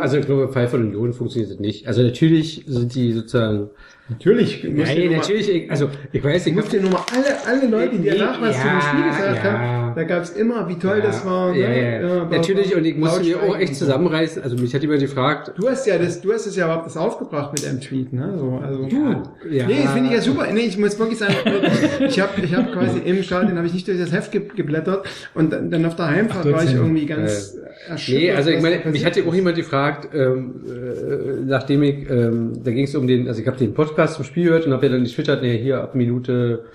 Also 0.00 0.18
ich 0.18 0.26
glaube, 0.26 0.48
Pfeiffer 0.52 0.76
und 0.78 0.92
Lohn 0.92 1.12
funktioniert 1.12 1.50
das 1.52 1.58
nicht. 1.60 1.86
Also 1.88 2.02
natürlich 2.02 2.64
sind 2.66 2.94
die 2.94 3.12
sozusagen. 3.12 3.70
Natürlich, 4.08 4.62
du 4.62 4.68
Nein, 4.70 4.96
nur 4.98 5.06
mal- 5.06 5.16
natürlich. 5.16 5.70
Also 5.70 5.88
ich 6.12 6.22
weiß, 6.22 6.44
Du 6.44 6.50
ich 6.50 6.56
musst 6.56 6.72
dir 6.72 6.80
nur 6.80 6.90
mal 6.90 7.04
alle, 7.14 7.46
alle 7.60 7.66
Leute, 7.70 7.96
die 7.96 8.02
dir 8.02 8.12
Nee, 8.12 8.18
nach 8.18 8.40
was 8.40 8.56
zu 8.56 8.62
dem 8.66 8.74
ja, 8.74 8.80
Spiel 8.80 9.04
gesagt 9.10 9.44
ja. 9.44 9.52
haben, 9.58 9.94
da 9.96 10.02
gab's 10.04 10.30
immer, 10.30 10.68
wie 10.68 10.78
toll 10.78 11.00
das 11.02 11.24
war. 11.26 11.54
Ja, 11.54 11.68
ne? 11.68 11.82
ja, 11.82 12.00
ja. 12.08 12.22
aber- 12.22 12.36
Natürlich, 12.36 12.74
und 12.76 12.84
ich 12.84 12.96
musste 12.96 13.22
mir 13.24 13.42
auch 13.42 13.58
echt 13.58 13.74
zusammenreißen. 13.76 14.42
Also 14.42 14.56
mich 14.56 14.74
hat 14.74 14.82
jemand 14.82 15.00
gefragt, 15.00 15.52
Du 15.56 15.68
hast 15.68 15.86
ja 15.86 15.98
das, 15.98 16.20
du 16.20 16.32
hast 16.32 16.46
es 16.46 16.54
ja 16.56 16.66
überhaupt 16.66 16.86
das 16.86 16.96
aufgebracht 16.96 17.52
mit 17.52 17.66
einem 17.66 17.80
Tweet, 17.80 18.12
ne? 18.12 18.34
So, 18.38 18.60
also 18.62 18.82
Ja, 18.84 19.22
ja. 19.50 19.66
Nee, 19.66 19.82
das 19.82 19.92
finde 19.92 20.08
ich 20.10 20.14
ja 20.16 20.20
super. 20.20 20.46
Nee, 20.52 20.60
ich 20.60 20.78
muss 20.78 20.98
wirklich 20.98 21.18
sagen, 21.18 21.34
ich 22.06 22.20
habe 22.20 22.40
ich 22.42 22.54
hab 22.54 22.72
quasi 22.72 22.98
im 23.04 23.22
Stadion 23.22 23.56
habe 23.56 23.66
ich 23.66 23.74
nicht 23.74 23.88
durch 23.88 23.98
das 23.98 24.12
Heft 24.12 24.32
ge 24.32 24.42
geblättert 24.54 25.06
und 25.34 25.52
dann, 25.52 25.70
dann 25.70 25.84
auf 25.86 25.96
der 25.96 26.08
Heimfahrt 26.10 26.40
Ach, 26.40 26.44
du 26.48 26.52
war 26.52 26.64
ich 26.64 26.74
irgendwie 26.74 27.06
ganz 27.06 27.56
erschüttert. 27.88 28.22
Nee, 28.22 28.32
also 28.32 28.50
ich 28.50 28.60
meine, 28.62 28.76
mich 28.76 28.84
passiert 28.84 29.06
hatte 29.16 29.28
auch 29.28 29.34
jemand 29.34 29.56
gefragt, 29.56 30.08
ähm, 30.14 30.54
äh, 30.66 31.44
nachdem 31.46 31.82
ich, 31.82 32.08
ähm, 32.10 32.52
da 32.62 32.70
ging 32.70 32.84
es 32.84 32.94
um 32.94 33.06
den, 33.06 33.26
also 33.28 33.40
ich 33.40 33.46
habe 33.46 33.56
den 33.56 33.74
Podcast 33.74 33.95
zum 34.04 34.24
Spiel 34.24 34.44
gehört 34.44 34.66
und 34.66 34.72
habe 34.72 34.86
ja 34.86 34.92
dann 34.92 35.04
getwittert, 35.04 35.42
nee, 35.42 35.58
hier 35.58 35.80
ab 35.80 35.94
Minute, 35.94 36.66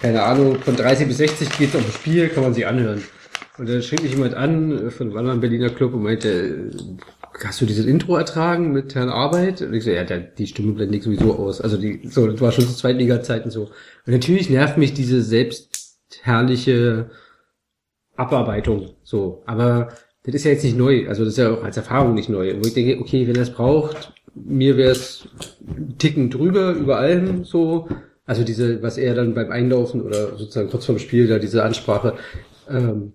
keine 0.00 0.22
Ahnung, 0.22 0.56
von 0.56 0.76
30 0.76 1.08
bis 1.08 1.18
60 1.18 1.58
geht's 1.58 1.74
um 1.74 1.84
das 1.84 1.94
Spiel, 1.94 2.28
kann 2.28 2.42
man 2.42 2.54
sich 2.54 2.66
anhören. 2.66 3.02
Und 3.58 3.68
dann 3.68 3.82
schrieb 3.82 4.02
mich 4.02 4.12
jemand 4.12 4.34
an 4.34 4.86
äh, 4.86 4.90
von 4.90 5.08
einem 5.08 5.16
anderen 5.16 5.40
Berliner 5.40 5.70
Club 5.70 5.94
und 5.94 6.02
meinte, 6.02 6.28
äh, 6.28 6.70
hast 7.44 7.60
du 7.60 7.66
dieses 7.66 7.86
Intro 7.86 8.16
ertragen 8.16 8.72
mit 8.72 8.94
Herrn 8.94 9.08
Arbeit? 9.08 9.62
Und 9.62 9.74
ich 9.74 9.84
so, 9.84 9.90
ja, 9.90 10.04
der, 10.04 10.18
die 10.18 10.46
Stimme 10.46 10.72
blende 10.72 10.96
ich 10.96 11.04
sowieso 11.04 11.36
aus. 11.36 11.60
Also 11.60 11.76
die, 11.76 12.00
so, 12.08 12.26
das 12.26 12.40
war 12.40 12.52
schon 12.52 12.66
zu 12.66 12.74
Zweitliga-Zeiten 12.74 13.50
so. 13.50 13.64
Und 14.06 14.12
natürlich 14.12 14.48
nervt 14.48 14.78
mich 14.78 14.94
diese 14.94 15.22
selbstherrliche 15.22 17.10
Abarbeitung, 18.16 18.90
so. 19.02 19.42
Aber 19.46 19.88
das 20.24 20.34
ist 20.34 20.44
ja 20.44 20.52
jetzt 20.52 20.64
nicht 20.64 20.76
neu. 20.76 21.08
Also 21.08 21.24
das 21.24 21.34
ist 21.34 21.38
ja 21.38 21.52
auch 21.52 21.64
als 21.64 21.76
Erfahrung 21.76 22.14
nicht 22.14 22.28
neu. 22.28 22.54
Wo 22.58 22.66
ich 22.66 22.74
denke, 22.74 23.00
okay, 23.00 23.26
wenn 23.26 23.36
er 23.36 23.42
es 23.42 23.52
braucht, 23.52 24.12
mir 24.34 24.76
wäre 24.76 24.92
es 24.92 25.28
Ticken 25.98 26.30
drüber, 26.30 26.72
über 26.72 26.98
allem 26.98 27.44
so. 27.44 27.88
Also 28.26 28.44
diese, 28.44 28.82
was 28.82 28.98
er 28.98 29.14
dann 29.14 29.34
beim 29.34 29.50
Einlaufen 29.50 30.02
oder 30.02 30.36
sozusagen 30.36 30.68
kurz 30.70 30.84
vorm 30.86 30.98
Spiel, 30.98 31.26
da 31.28 31.38
diese 31.38 31.62
Ansprache, 31.62 32.14
ähm, 32.70 33.12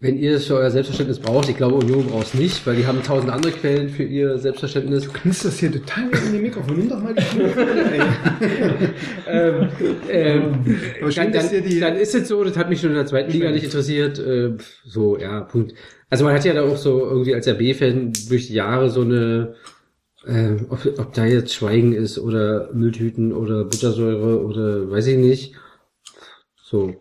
wenn 0.00 0.16
ihr 0.16 0.36
es 0.36 0.46
für 0.46 0.54
euer 0.54 0.70
Selbstverständnis 0.70 1.18
braucht, 1.18 1.48
ich 1.48 1.56
glaube, 1.56 1.74
Union 1.74 2.06
braucht 2.06 2.28
es 2.28 2.34
nicht, 2.34 2.64
weil 2.68 2.76
die 2.76 2.86
haben 2.86 3.02
tausend 3.02 3.32
andere 3.32 3.50
Quellen 3.50 3.88
für 3.88 4.04
ihr 4.04 4.38
Selbstverständnis. 4.38 5.12
knisterst 5.12 5.58
hier 5.58 5.72
total 5.72 6.04
in 6.26 6.32
die 6.34 6.38
Mikrofon. 6.38 6.76
Nimm 6.78 6.88
doch 6.88 7.02
mal 7.02 7.14
die 7.14 7.20
ähm, 9.28 9.68
ähm, 10.08 10.76
Aber 11.02 11.12
schön, 11.12 11.32
dann, 11.32 11.50
dann, 11.50 11.64
die- 11.64 11.80
dann 11.80 11.96
ist 11.96 12.14
es 12.14 12.28
so, 12.28 12.42
das 12.44 12.56
hat 12.56 12.68
mich 12.68 12.80
schon 12.80 12.90
in 12.90 12.96
der 12.96 13.06
zweiten 13.06 13.30
Liga 13.32 13.50
nicht 13.50 13.64
interessiert. 13.64 14.18
Äh, 14.18 14.52
so, 14.86 15.18
ja, 15.18 15.40
Punkt. 15.40 15.74
Also 16.10 16.24
man 16.24 16.34
hat 16.34 16.44
ja 16.44 16.54
da 16.54 16.62
auch 16.62 16.76
so 16.76 17.00
irgendwie 17.00 17.34
als 17.34 17.46
RB-Fan 17.48 18.12
durch 18.28 18.46
die 18.46 18.54
Jahre 18.54 18.90
so 18.90 19.02
eine, 19.02 19.54
äh, 20.26 20.56
ob, 20.68 20.86
ob 20.98 21.12
da 21.14 21.24
jetzt 21.26 21.54
Schweigen 21.54 21.92
ist 21.92 22.18
oder 22.18 22.70
Mülltüten 22.72 23.32
oder 23.32 23.64
Buttersäure 23.64 24.44
oder 24.44 24.90
weiß 24.90 25.06
ich 25.08 25.18
nicht. 25.18 25.54
So, 26.62 26.96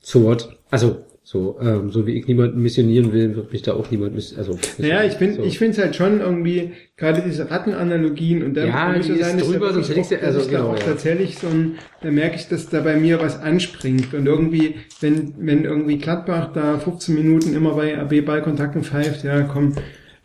so 0.00 0.24
what? 0.24 0.58
Also, 0.70 1.04
so, 1.22 1.58
ähm, 1.60 1.90
so 1.90 2.06
wie 2.06 2.18
ich 2.18 2.26
niemanden 2.26 2.60
missionieren 2.60 3.12
will, 3.12 3.36
wird 3.36 3.52
mich 3.52 3.62
da 3.62 3.74
auch 3.74 3.88
niemand 3.90 4.14
miss 4.14 4.36
also 4.36 4.58
Naja, 4.78 5.04
ich 5.04 5.12
finde 5.12 5.36
so. 5.36 5.42
ich 5.44 5.58
finde 5.58 5.72
es 5.72 5.78
halt 5.78 5.94
schon 5.94 6.20
irgendwie, 6.20 6.72
gerade 6.96 7.22
diese 7.24 7.48
Rattenanalogien 7.50 8.42
und 8.42 8.54
da 8.54 8.64
Ja, 8.66 8.92
muss 8.96 9.08
ich 9.08 9.20
sagen, 9.20 9.38
ist 9.38 9.46
drüber, 9.52 9.72
sonst 9.72 9.90
hätte 9.90 10.14
ja- 10.16 10.20
dass 10.22 10.26
also 10.26 10.40
ich 10.40 10.46
da 10.46 10.58
genau, 10.58 10.70
auch 10.70 10.78
ja. 10.78 10.84
tatsächlich 10.86 11.38
so 11.38 11.46
ein, 11.46 11.74
da 12.02 12.10
merke 12.10 12.36
ich, 12.36 12.48
dass 12.48 12.68
da 12.68 12.80
bei 12.80 12.96
mir 12.96 13.20
was 13.20 13.38
anspringt 13.38 14.12
und 14.14 14.26
irgendwie, 14.26 14.76
wenn, 15.00 15.34
wenn 15.38 15.64
irgendwie 15.64 15.98
Gladbach 15.98 16.52
da 16.52 16.78
15 16.78 17.14
Minuten 17.14 17.54
immer 17.54 17.74
bei 17.76 17.94
RB 17.94 18.22
Ballkontakten 18.24 18.82
pfeift, 18.82 19.22
ja 19.22 19.42
komm, 19.42 19.74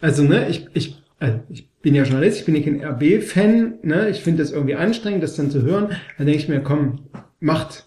also 0.02 0.24
ne, 0.24 0.48
ich, 0.50 0.66
ich, 0.74 0.96
also 1.20 1.40
ich 1.50 1.70
bin 1.86 1.94
ja 1.94 2.02
Journalist, 2.02 2.40
ich 2.40 2.46
bin 2.46 2.56
nicht 2.56 2.68
ein 2.68 2.84
RB-Fan, 2.84 3.76
ne, 3.84 4.10
ich 4.10 4.22
finde 4.22 4.42
das 4.42 4.52
irgendwie 4.52 4.74
anstrengend, 4.74 5.22
das 5.22 5.36
dann 5.36 5.52
zu 5.52 5.62
hören, 5.62 5.90
dann 6.18 6.26
denke 6.26 6.42
ich 6.42 6.50
mir, 6.50 6.62
komm, 6.62 7.04
macht, 7.40 7.86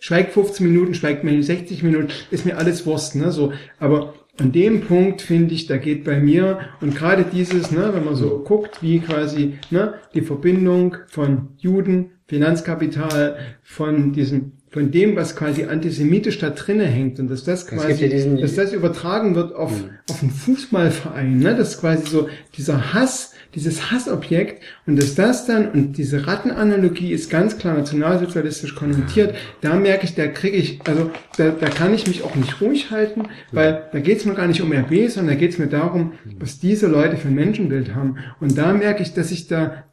schweigt 0.00 0.32
15 0.32 0.66
Minuten, 0.66 0.94
schweigt 0.94 1.22
mir 1.22 1.40
60 1.40 1.84
Minuten, 1.84 2.08
ist 2.32 2.44
mir 2.44 2.58
alles 2.58 2.86
Wurst, 2.86 3.14
ne, 3.14 3.30
so, 3.30 3.52
aber 3.78 4.14
an 4.40 4.50
dem 4.50 4.80
Punkt 4.80 5.22
finde 5.22 5.54
ich, 5.54 5.68
da 5.68 5.76
geht 5.76 6.02
bei 6.02 6.18
mir 6.18 6.58
und 6.80 6.96
gerade 6.96 7.24
dieses, 7.24 7.70
ne, 7.70 7.90
wenn 7.92 8.04
man 8.04 8.16
so 8.16 8.40
guckt, 8.40 8.82
wie 8.82 8.98
quasi 8.98 9.54
ne, 9.70 9.94
die 10.12 10.22
Verbindung 10.22 10.96
von 11.06 11.50
Juden, 11.56 12.10
Finanzkapital, 12.26 13.36
von 13.62 14.12
diesem 14.12 14.54
von 14.76 14.90
dem, 14.90 15.16
was 15.16 15.34
quasi 15.36 15.64
antisemitisch 15.64 16.38
da 16.38 16.50
drinnen 16.50 16.86
hängt 16.86 17.18
und 17.18 17.30
dass 17.30 17.44
das 17.44 17.66
quasi, 17.66 17.86
ja 18.02 18.08
diesen- 18.08 18.38
dass 18.42 18.54
das 18.56 18.74
übertragen 18.74 19.34
wird 19.34 19.54
auf, 19.54 19.72
auf 20.10 20.20
einen 20.22 20.30
Fußballverein, 20.30 21.38
ne? 21.38 21.54
Das 21.56 21.70
ist 21.70 21.80
quasi 21.80 22.06
so 22.10 22.28
dieser 22.58 22.92
Hass, 22.92 23.32
dieses 23.54 23.90
Hassobjekt 23.90 24.62
und 24.86 25.00
dass 25.00 25.14
das 25.14 25.46
dann, 25.46 25.70
und 25.70 25.96
diese 25.96 26.26
Rattenanalogie 26.26 27.10
ist 27.12 27.30
ganz 27.30 27.56
klar 27.56 27.74
nationalsozialistisch 27.74 28.74
konnotiert, 28.74 29.34
da 29.62 29.76
merke 29.76 30.04
ich, 30.04 30.14
da 30.14 30.26
kriege 30.26 30.58
ich, 30.58 30.80
also 30.86 31.10
da, 31.38 31.50
da 31.58 31.68
kann 31.70 31.94
ich 31.94 32.06
mich 32.06 32.22
auch 32.22 32.34
nicht 32.34 32.60
ruhig 32.60 32.90
halten, 32.90 33.22
weil 33.52 33.84
da 33.92 33.98
geht 34.00 34.18
es 34.18 34.26
mir 34.26 34.34
gar 34.34 34.46
nicht 34.46 34.60
um 34.60 34.72
RB, 34.72 35.08
sondern 35.08 35.34
da 35.36 35.40
geht 35.40 35.52
es 35.52 35.58
mir 35.58 35.68
darum, 35.68 36.12
was 36.38 36.58
diese 36.58 36.86
Leute 36.86 37.16
für 37.16 37.28
ein 37.28 37.34
Menschenbild 37.34 37.94
haben. 37.94 38.16
Und 38.40 38.58
da 38.58 38.74
merke 38.74 39.02
ich, 39.02 39.14
dass 39.14 39.30
ich 39.30 39.48
da, 39.48 39.84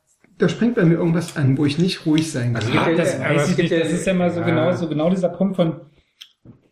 da 0.44 0.50
springt 0.50 0.76
bei 0.76 0.84
mir 0.86 0.96
irgendwas 0.96 1.36
an, 1.38 1.58
wo 1.58 1.66
ich 1.66 1.80
nicht 1.80 2.06
ruhig 2.06 2.32
sein 2.32 2.54
kann. 2.54 2.64
Also 2.64 2.78
Ah, 2.78 2.90
das 2.96 3.20
weiß 3.20 3.50
ich 3.52 3.58
nicht. 3.58 3.72
Das 3.72 3.92
ist 3.92 4.06
ja 4.06 4.14
mal 4.14 4.30
so 4.30 4.42
Ja. 4.42 4.46
genau, 4.46 4.72
so 4.74 4.88
genau 4.88 5.10
dieser 5.10 5.30
Punkt 5.30 5.56
von 5.56 5.82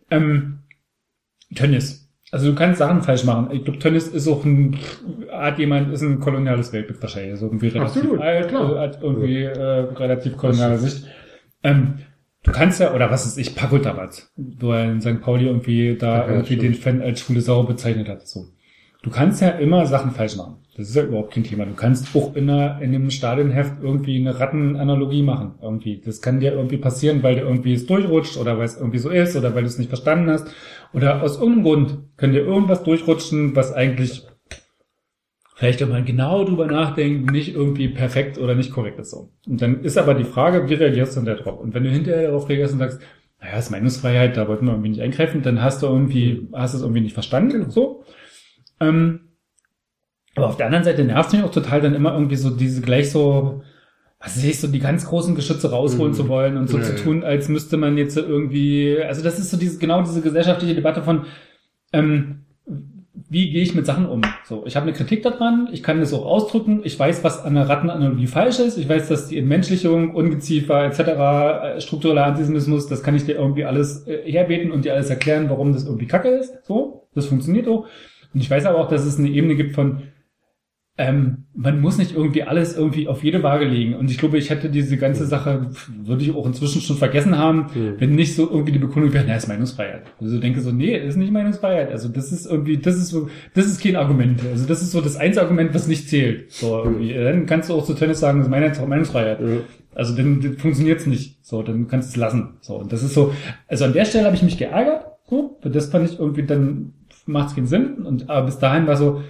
ähm, 0.09 0.59
Tönnies. 1.55 2.09
Also 2.31 2.49
du 2.49 2.55
kannst 2.55 2.79
Sachen 2.79 3.01
falsch 3.01 3.25
machen. 3.25 3.49
Ich 3.51 3.63
glaube, 3.65 3.79
Tönnies 3.79 4.07
ist 4.07 4.27
auch 4.27 4.45
ein 4.45 4.77
hat 5.31 5.59
jemand, 5.59 5.91
ist 5.93 6.01
ein 6.01 6.19
koloniales 6.19 6.71
Weltbild 6.71 7.01
wahrscheinlich. 7.01 7.31
Also 7.31 7.47
irgendwie 7.47 7.67
relativ 7.67 7.97
Absolut, 7.97 8.21
alt, 8.21 8.47
klar. 8.49 8.75
äh, 8.75 8.79
hat 8.79 8.99
irgendwie 9.01 9.43
äh, 9.43 9.59
relativ 9.95 10.37
koloniale 10.37 10.77
Sicht. 10.77 11.05
Ähm, 11.63 11.95
du 12.43 12.51
kannst 12.51 12.79
ja, 12.79 12.93
oder 12.93 13.11
was 13.11 13.25
ist 13.25 13.37
ich, 13.37 13.55
Paco 13.55 13.79
Tabat, 13.79 14.29
wo 14.37 14.71
er 14.71 14.91
in 14.91 15.01
St. 15.01 15.21
Pauli 15.21 15.45
irgendwie 15.47 15.97
da 15.97 16.19
Ja, 16.19 16.27
irgendwie 16.27 16.53
stimmt. 16.55 16.63
den 16.63 16.73
Fan 16.75 17.01
als 17.01 17.19
schwule 17.19 17.41
Sau 17.41 17.63
bezeichnet 17.63 18.07
hat. 18.07 18.27
So. 18.27 18.45
Du 19.03 19.09
kannst 19.09 19.41
ja 19.41 19.49
immer 19.49 19.85
Sachen 19.85 20.11
falsch 20.11 20.35
machen. 20.35 20.57
Das 20.77 20.87
ist 20.87 20.95
ja 20.95 21.03
überhaupt 21.03 21.33
kein 21.33 21.43
Thema. 21.43 21.65
Du 21.65 21.73
kannst 21.73 22.15
auch 22.15 22.35
in, 22.35 22.49
einer, 22.49 22.81
in 22.81 22.95
einem 22.95 23.09
Stadionheft 23.09 23.81
irgendwie 23.81 24.17
eine 24.17 24.39
Rattenanalogie 24.39 25.23
machen. 25.23 25.55
Irgendwie. 25.61 26.01
Das 26.03 26.21
kann 26.21 26.39
dir 26.39 26.53
irgendwie 26.53 26.77
passieren, 26.77 27.23
weil 27.23 27.35
dir 27.35 27.41
irgendwie 27.41 27.73
es 27.73 27.87
durchrutscht 27.87 28.37
oder 28.37 28.57
weil 28.57 28.65
es 28.65 28.77
irgendwie 28.77 28.99
so 28.99 29.09
ist 29.09 29.35
oder 29.35 29.53
weil 29.53 29.63
du 29.63 29.67
es 29.67 29.79
nicht 29.79 29.89
verstanden 29.89 30.29
hast. 30.29 30.47
Oder 30.93 31.23
aus 31.23 31.37
irgendeinem 31.37 31.63
Grund 31.63 31.97
kann 32.17 32.31
dir 32.31 32.41
irgendwas 32.41 32.83
durchrutschen, 32.83 33.55
was 33.55 33.73
eigentlich 33.73 34.23
vielleicht, 35.55 35.81
wenn 35.81 35.89
man 35.89 36.05
genau 36.05 36.43
drüber 36.43 36.67
nachdenkt, 36.67 37.31
nicht 37.31 37.53
irgendwie 37.53 37.87
perfekt 37.89 38.37
oder 38.37 38.55
nicht 38.55 38.71
korrekt 38.71 38.99
ist. 38.99 39.11
So. 39.11 39.31
Und 39.47 39.61
dann 39.61 39.81
ist 39.83 39.97
aber 39.97 40.13
die 40.13 40.23
Frage, 40.23 40.69
wie 40.69 40.73
reagierst 40.75 41.15
du 41.15 41.21
denn 41.21 41.37
da 41.37 41.41
drauf? 41.41 41.59
Und 41.59 41.73
wenn 41.73 41.83
du 41.83 41.89
hinterher 41.89 42.29
darauf 42.29 42.49
reagierst 42.49 42.73
und 42.73 42.79
sagst, 42.79 42.99
naja, 43.39 43.57
ist 43.57 43.71
Meinungsfreiheit, 43.71 44.37
da 44.37 44.47
wollten 44.47 44.65
wir 44.65 44.71
irgendwie 44.71 44.89
nicht 44.89 45.01
eingreifen, 45.01 45.41
dann 45.41 45.61
hast 45.61 45.81
du 45.83 45.87
irgendwie, 45.87 46.47
hast 46.53 46.73
es 46.73 46.81
irgendwie 46.81 47.01
nicht 47.01 47.13
verstanden, 47.13 47.69
so. 47.69 48.03
Ähm, 48.81 49.19
aber 50.35 50.47
auf 50.47 50.57
der 50.57 50.65
anderen 50.67 50.83
Seite 50.85 51.03
nervt 51.03 51.33
mich 51.33 51.43
auch 51.43 51.51
total 51.51 51.81
dann 51.81 51.93
immer 51.95 52.13
irgendwie 52.13 52.37
so 52.37 52.49
diese 52.49 52.81
gleich 52.81 53.11
so, 53.11 53.61
was 54.19 54.37
weiß 54.37 54.43
ich, 54.45 54.59
so 54.59 54.67
die 54.67 54.79
ganz 54.79 55.05
großen 55.05 55.35
Geschütze 55.35 55.71
rausholen 55.71 56.11
Mhm. 56.13 56.15
zu 56.15 56.27
wollen 56.29 56.57
und 56.57 56.69
so 56.69 56.77
Ja, 56.77 56.83
zu 56.83 56.95
tun, 56.95 57.23
als 57.23 57.49
müsste 57.49 57.77
man 57.77 57.97
jetzt 57.97 58.17
irgendwie, 58.17 58.97
also 59.01 59.23
das 59.23 59.39
ist 59.39 59.51
so 59.51 59.57
diese, 59.57 59.77
genau 59.79 60.01
diese 60.01 60.21
gesellschaftliche 60.21 60.75
Debatte 60.75 61.03
von, 61.03 61.25
ähm, 61.91 62.41
wie 63.29 63.49
gehe 63.51 63.61
ich 63.61 63.75
mit 63.75 63.85
Sachen 63.85 64.05
um? 64.07 64.21
So, 64.45 64.65
ich 64.65 64.75
habe 64.75 64.83
eine 64.87 64.93
Kritik 64.93 65.21
daran, 65.23 65.67
ich 65.71 65.83
kann 65.83 65.99
das 65.99 66.13
auch 66.13 66.25
ausdrücken, 66.25 66.81
ich 66.83 66.97
weiß, 66.97 67.23
was 67.23 67.43
an 67.43 67.55
der 67.55 67.67
Rattenanalogie 67.67 68.27
falsch 68.27 68.59
ist, 68.59 68.77
ich 68.77 68.87
weiß, 68.87 69.09
dass 69.09 69.27
die 69.27 69.37
Entmenschlichung, 69.37 70.15
Ungeziefer 70.15 70.85
etc., 70.85 70.99
äh, 71.77 71.81
struktureller 71.81 72.25
Antisemitismus, 72.25 72.87
das 72.87 73.03
kann 73.03 73.15
ich 73.15 73.25
dir 73.25 73.35
irgendwie 73.35 73.65
alles 73.65 74.07
äh, 74.07 74.31
herbeten 74.31 74.71
und 74.71 74.85
dir 74.85 74.93
alles 74.93 75.09
erklären, 75.09 75.49
warum 75.49 75.73
das 75.73 75.85
irgendwie 75.85 76.07
kacke 76.07 76.29
ist. 76.29 76.65
So, 76.65 77.07
das 77.13 77.25
funktioniert 77.25 77.67
auch. 77.67 77.85
Und 78.33 78.41
ich 78.41 78.49
weiß 78.49 78.65
aber 78.65 78.77
auch, 78.79 78.87
dass 78.87 79.05
es 79.05 79.17
eine 79.19 79.29
Ebene 79.29 79.55
gibt 79.55 79.73
von, 79.73 80.03
ähm, 80.97 81.45
man 81.53 81.79
muss 81.81 81.97
nicht 81.97 82.13
irgendwie 82.15 82.43
alles 82.43 82.75
irgendwie 82.77 83.07
auf 83.07 83.23
jede 83.23 83.41
Waage 83.43 83.65
legen. 83.65 83.95
Und 83.95 84.11
ich 84.11 84.17
glaube, 84.17 84.37
ich 84.37 84.49
hätte 84.49 84.69
diese 84.69 84.97
ganze 84.97 85.25
Sache, 85.25 85.71
würde 86.03 86.23
ich 86.23 86.35
auch 86.35 86.45
inzwischen 86.45 86.81
schon 86.81 86.97
vergessen 86.97 87.37
haben, 87.37 87.67
Mhm. 87.73 87.95
wenn 87.97 88.11
nicht 88.11 88.35
so 88.35 88.49
irgendwie 88.49 88.73
die 88.73 88.79
Begründung 88.79 89.13
wäre, 89.13 89.23
na, 89.27 89.35
ist 89.35 89.47
Meinungsfreiheit. 89.47 90.03
Also 90.19 90.35
ich 90.35 90.41
denke 90.41 90.59
so, 90.61 90.71
nee, 90.71 90.95
ist 90.95 91.15
nicht 91.15 91.31
Meinungsfreiheit. 91.31 91.91
Also 91.91 92.09
das 92.09 92.31
ist 92.31 92.45
irgendwie, 92.45 92.77
das 92.77 92.97
ist 92.97 93.07
so, 93.07 93.29
das 93.53 93.65
ist 93.65 93.81
kein 93.81 93.95
Argument. 93.95 94.41
Also 94.51 94.67
das 94.67 94.81
ist 94.81 94.91
so 94.91 95.01
das 95.01 95.15
einzige 95.15 95.43
Argument, 95.43 95.73
was 95.73 95.87
nicht 95.87 96.09
zählt. 96.09 96.51
So 96.51 96.83
irgendwie. 96.83 97.13
Dann 97.13 97.45
kannst 97.45 97.69
du 97.69 97.73
auch 97.73 97.85
zu 97.85 97.93
Tennis 97.93 98.19
sagen, 98.19 98.39
das 98.39 98.47
ist 98.47 98.87
Meinungsfreiheit. 98.87 99.39
Ja. 99.39 99.47
Also 99.95 100.15
dann, 100.15 100.41
dann 100.41 100.57
funktioniert's 100.57 101.05
nicht. 101.07 101.39
So, 101.43 101.63
dann 101.63 101.87
kannst 101.87 102.09
du 102.09 102.11
es 102.11 102.17
lassen. 102.17 102.57
So, 102.61 102.75
und 102.75 102.91
das 102.93 103.01
ist 103.01 103.13
so, 103.13 103.33
also 103.67 103.85
an 103.85 103.93
der 103.93 104.05
Stelle 104.05 104.25
habe 104.25 104.35
ich 104.35 104.43
mich 104.43 104.57
geärgert, 104.57 105.05
so, 105.29 105.57
weil 105.61 105.71
das 105.71 105.87
fand 105.87 106.09
ich 106.09 106.19
irgendwie, 106.19 106.43
dann 106.43 106.93
macht's 107.31 107.55
keinen 107.55 107.67
Sinn. 107.67 108.05
Und 108.05 108.29
aber 108.29 108.45
bis 108.45 108.59
dahin 108.59 108.87
war 108.87 108.97
so, 108.97 109.23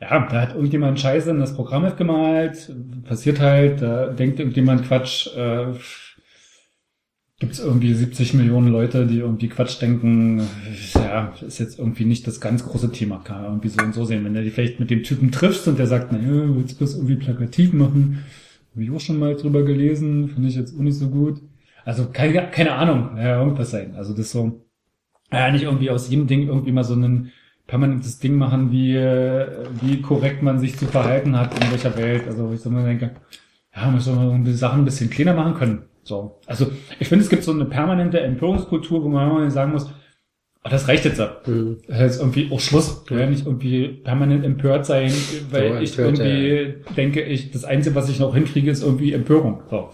ja, 0.00 0.26
da 0.28 0.40
hat 0.40 0.54
irgendjemand 0.54 1.00
Scheiße 1.00 1.30
in 1.30 1.40
das 1.40 1.54
Programm 1.54 1.90
gemalt, 1.96 2.72
passiert 3.04 3.40
halt, 3.40 3.82
da 3.82 4.06
denkt 4.08 4.38
irgendjemand 4.38 4.84
Quatsch, 4.84 5.26
äh, 5.36 5.72
gibt's 7.40 7.60
irgendwie 7.60 7.94
70 7.94 8.34
Millionen 8.34 8.68
Leute, 8.68 9.06
die 9.06 9.18
irgendwie 9.18 9.48
Quatsch 9.48 9.80
denken, 9.80 10.42
ja, 10.94 11.32
ist 11.46 11.58
jetzt 11.58 11.78
irgendwie 11.78 12.04
nicht 12.04 12.26
das 12.26 12.40
ganz 12.40 12.64
große 12.64 12.90
Thema, 12.90 13.18
kann 13.18 13.36
man 13.36 13.44
irgendwie 13.46 13.68
so 13.68 13.80
und 13.80 13.94
so 13.94 14.04
sehen. 14.04 14.24
Wenn 14.24 14.34
du 14.34 14.42
dich 14.42 14.52
vielleicht 14.52 14.80
mit 14.80 14.90
dem 14.90 15.04
Typen 15.04 15.30
triffst 15.30 15.66
und 15.68 15.78
der 15.78 15.86
sagt, 15.86 16.12
na 16.12 16.18
ja, 16.18 16.56
willst 16.56 16.80
du 16.80 16.84
das 16.84 16.94
irgendwie 16.94 17.16
plakativ 17.16 17.72
machen? 17.72 18.24
Habe 18.72 18.84
ich 18.84 18.90
auch 18.90 19.00
schon 19.00 19.18
mal 19.18 19.36
drüber 19.36 19.62
gelesen, 19.64 20.28
finde 20.28 20.48
ich 20.48 20.56
jetzt 20.56 20.74
auch 20.76 20.82
nicht 20.82 20.98
so 20.98 21.08
gut. 21.08 21.40
Also 21.84 22.08
keine, 22.12 22.50
keine 22.50 22.72
Ahnung, 22.72 23.16
ja, 23.16 23.40
irgendwas 23.40 23.70
sein. 23.70 23.94
Also 23.96 24.14
das 24.14 24.30
so, 24.30 24.64
ja, 25.32 25.50
nicht 25.50 25.64
irgendwie 25.64 25.90
aus 25.90 26.08
jedem 26.08 26.26
Ding 26.26 26.48
irgendwie 26.48 26.72
mal 26.72 26.84
so 26.84 26.94
ein 26.94 27.32
permanentes 27.66 28.18
Ding 28.18 28.36
machen, 28.36 28.72
wie, 28.72 28.94
wie 28.94 30.00
korrekt 30.00 30.42
man 30.42 30.58
sich 30.58 30.76
zu 30.78 30.86
verhalten 30.86 31.38
hat 31.38 31.54
in 31.62 31.70
welcher 31.70 31.96
Welt. 31.96 32.26
Also 32.26 32.50
ich 32.52 32.60
so 32.60 32.70
mal 32.70 32.84
denke, 32.84 33.14
ja, 33.74 33.90
man 33.90 34.00
soll 34.00 34.16
mal 34.16 34.42
die 34.42 34.52
Sachen 34.54 34.82
ein 34.82 34.84
bisschen 34.84 35.10
kleiner 35.10 35.34
machen 35.34 35.54
können. 35.54 35.82
So. 36.02 36.40
Also 36.46 36.72
ich 36.98 37.08
finde, 37.08 37.24
es 37.24 37.28
gibt 37.28 37.44
so 37.44 37.52
eine 37.52 37.66
permanente 37.66 38.20
Empörungskultur, 38.20 39.04
wo 39.04 39.08
man 39.08 39.30
immer 39.30 39.50
sagen 39.50 39.72
muss, 39.72 39.92
oh, 40.64 40.68
das 40.70 40.88
reicht 40.88 41.04
jetzt 41.04 41.20
ab. 41.20 41.46
Mhm. 41.46 41.76
Das 41.86 42.14
ist 42.14 42.20
irgendwie 42.20 42.50
auch 42.50 42.60
Schluss. 42.60 43.04
Ja, 43.10 43.26
nicht 43.26 43.44
irgendwie 43.44 43.88
permanent 43.88 44.44
empört 44.46 44.86
sein, 44.86 45.12
weil 45.50 45.74
So, 45.74 45.78
ich 45.80 45.98
empört, 45.98 46.18
irgendwie 46.20 46.94
denke, 46.96 47.22
ich, 47.22 47.50
das 47.50 47.64
Einzige, 47.64 47.94
was 47.94 48.08
ich 48.08 48.18
noch 48.18 48.34
hinkriege, 48.34 48.70
ist 48.70 48.82
irgendwie 48.82 49.12
Empörung. 49.12 49.62
So. 49.68 49.90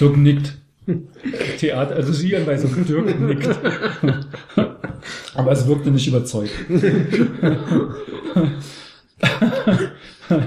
Dirk 0.00 0.16
nickt. 0.16 0.58
Theater, 1.58 1.96
also 1.96 2.12
Regieanweisung, 2.12 2.84
Dirk 2.86 3.20
nickt. 3.20 3.48
Aber 5.34 5.52
es 5.52 5.66
wirkte 5.66 5.90
nicht 5.90 6.06
überzeugt. 6.08 6.52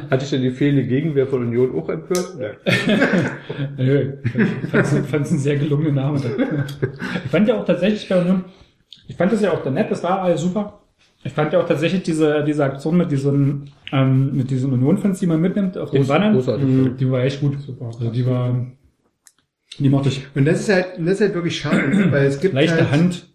Hatte 0.09 0.23
ich 0.23 0.29
denn 0.29 0.41
die 0.41 0.51
fehlende 0.51 0.85
Gegenwehr 0.85 1.27
von 1.27 1.41
Union 1.47 1.73
auch 1.77 1.89
empört? 1.89 2.35
Nö, 3.77 4.13
ich 4.23 4.71
fand 4.71 5.25
es 5.25 5.31
einen 5.31 5.39
sehr 5.39 5.57
gelungenen 5.57 5.95
Namen. 5.95 6.21
Ich 7.25 7.31
fand 7.31 7.47
ja 7.47 7.55
auch 7.57 7.65
tatsächlich 7.65 8.07
bei 8.09 8.19
Union, 8.19 8.45
ich 9.07 9.15
fand 9.15 9.31
das 9.31 9.41
ja 9.41 9.51
auch 9.51 9.63
nett, 9.69 9.89
das 9.89 10.03
war 10.03 10.21
alles 10.21 10.41
super. 10.41 10.81
Ich 11.23 11.33
fand 11.33 11.51
ja 11.51 11.59
auch 11.59 11.67
tatsächlich 11.67 12.03
diese, 12.03 12.43
diese 12.45 12.63
Aktion 12.63 12.95
mit 12.97 13.11
diesen, 13.11 13.69
ähm, 13.91 14.35
mit 14.35 14.49
diesen 14.49 14.71
Union-Fans, 14.71 15.19
die 15.19 15.27
man 15.27 15.41
mitnimmt 15.41 15.77
auf 15.77 15.91
den 15.91 16.03
Groß- 16.03 16.07
Bannern, 16.07 16.97
die 16.97 17.11
war 17.11 17.23
echt 17.23 17.41
gut. 17.41 17.57
Also 17.81 18.09
die 18.09 18.25
war, 18.25 18.55
die 19.79 19.89
mochte 19.89 20.09
ich. 20.09 20.25
Und 20.35 20.45
das 20.45 20.61
ist 20.61 20.69
halt, 20.69 20.87
das 20.97 21.15
ist 21.15 21.21
halt 21.21 21.33
wirklich 21.33 21.57
schade, 21.57 21.87
ne? 21.89 22.11
weil 22.11 22.25
es 22.25 22.39
gibt 22.39 22.53
Leichte 22.53 22.77
halt, 22.77 22.91
Hand, 22.91 23.33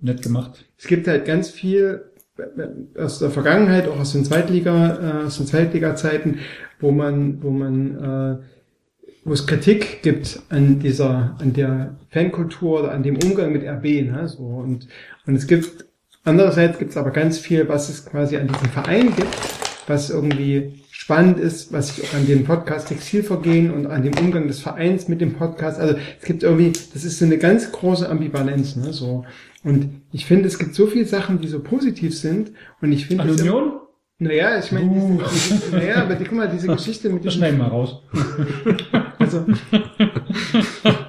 nett 0.00 0.22
gemacht. 0.22 0.64
es 0.78 0.86
gibt 0.86 1.06
halt 1.06 1.24
ganz 1.24 1.50
viel 1.50 2.04
aus 2.96 3.18
der 3.18 3.30
Vergangenheit, 3.30 3.86
auch 3.86 3.98
aus 3.98 4.12
den 4.12 4.24
Zweitliga, 4.24 5.22
äh, 5.22 5.26
aus 5.26 5.36
den 5.36 5.46
Zweitliga-Zeiten, 5.46 6.38
wo 6.78 6.90
man, 6.90 7.42
wo 7.42 7.50
man, 7.50 7.96
äh, 7.96 8.38
wo 9.24 9.32
es 9.34 9.46
Kritik 9.46 10.02
gibt 10.02 10.40
an 10.48 10.78
dieser, 10.78 11.36
an 11.38 11.52
der 11.52 11.96
Fankultur 12.08 12.80
oder 12.80 12.92
an 12.92 13.02
dem 13.02 13.18
Umgang 13.22 13.52
mit 13.52 13.62
RB, 13.62 14.10
ne, 14.10 14.26
so 14.26 14.44
und 14.44 14.88
und 15.26 15.34
es 15.34 15.46
gibt 15.46 15.84
andererseits 16.24 16.78
gibt 16.78 16.90
es 16.90 16.96
aber 16.96 17.10
ganz 17.10 17.38
viel, 17.38 17.68
was 17.68 17.88
es 17.88 18.06
quasi 18.06 18.36
an 18.36 18.48
diesem 18.48 18.68
Verein 18.70 19.14
gibt, 19.14 19.36
was 19.86 20.10
irgendwie 20.10 20.79
spannend 21.00 21.38
ist, 21.38 21.72
was 21.72 21.96
sich 21.96 22.04
auch 22.04 22.12
an 22.12 22.26
dem 22.26 22.44
Podcast 22.44 22.88
Textilvergehen 22.88 23.70
und 23.70 23.86
an 23.86 24.02
dem 24.02 24.12
Umgang 24.18 24.48
des 24.48 24.60
Vereins 24.60 25.08
mit 25.08 25.22
dem 25.22 25.32
Podcast, 25.32 25.80
also 25.80 25.94
es 26.20 26.26
gibt 26.26 26.42
irgendwie, 26.42 26.72
das 26.92 27.04
ist 27.04 27.18
so 27.18 27.24
eine 27.24 27.38
ganz 27.38 27.72
große 27.72 28.06
Ambivalenz, 28.06 28.76
ne, 28.76 28.92
so 28.92 29.24
und 29.64 30.02
ich 30.12 30.26
finde, 30.26 30.46
es 30.46 30.58
gibt 30.58 30.74
so 30.74 30.86
viele 30.86 31.06
Sachen, 31.06 31.40
die 31.40 31.48
so 31.48 31.60
positiv 31.60 32.16
sind 32.18 32.52
und 32.82 32.92
ich 32.92 33.06
finde 33.06 33.32
Union? 33.32 33.80
naja, 34.18 34.58
ich 34.58 34.72
meine, 34.72 35.18
diese, 35.32 35.74
naja, 35.74 36.02
aber 36.02 36.16
die, 36.16 36.24
guck 36.24 36.36
mal, 36.36 36.50
diese 36.50 36.66
Geschichte 36.76 37.08
mit 37.08 37.24
Das 37.24 37.32
diesem, 37.32 37.46
schneiden 37.48 37.60
wir 37.60 37.68
raus. 37.68 38.02
also, 39.18 39.46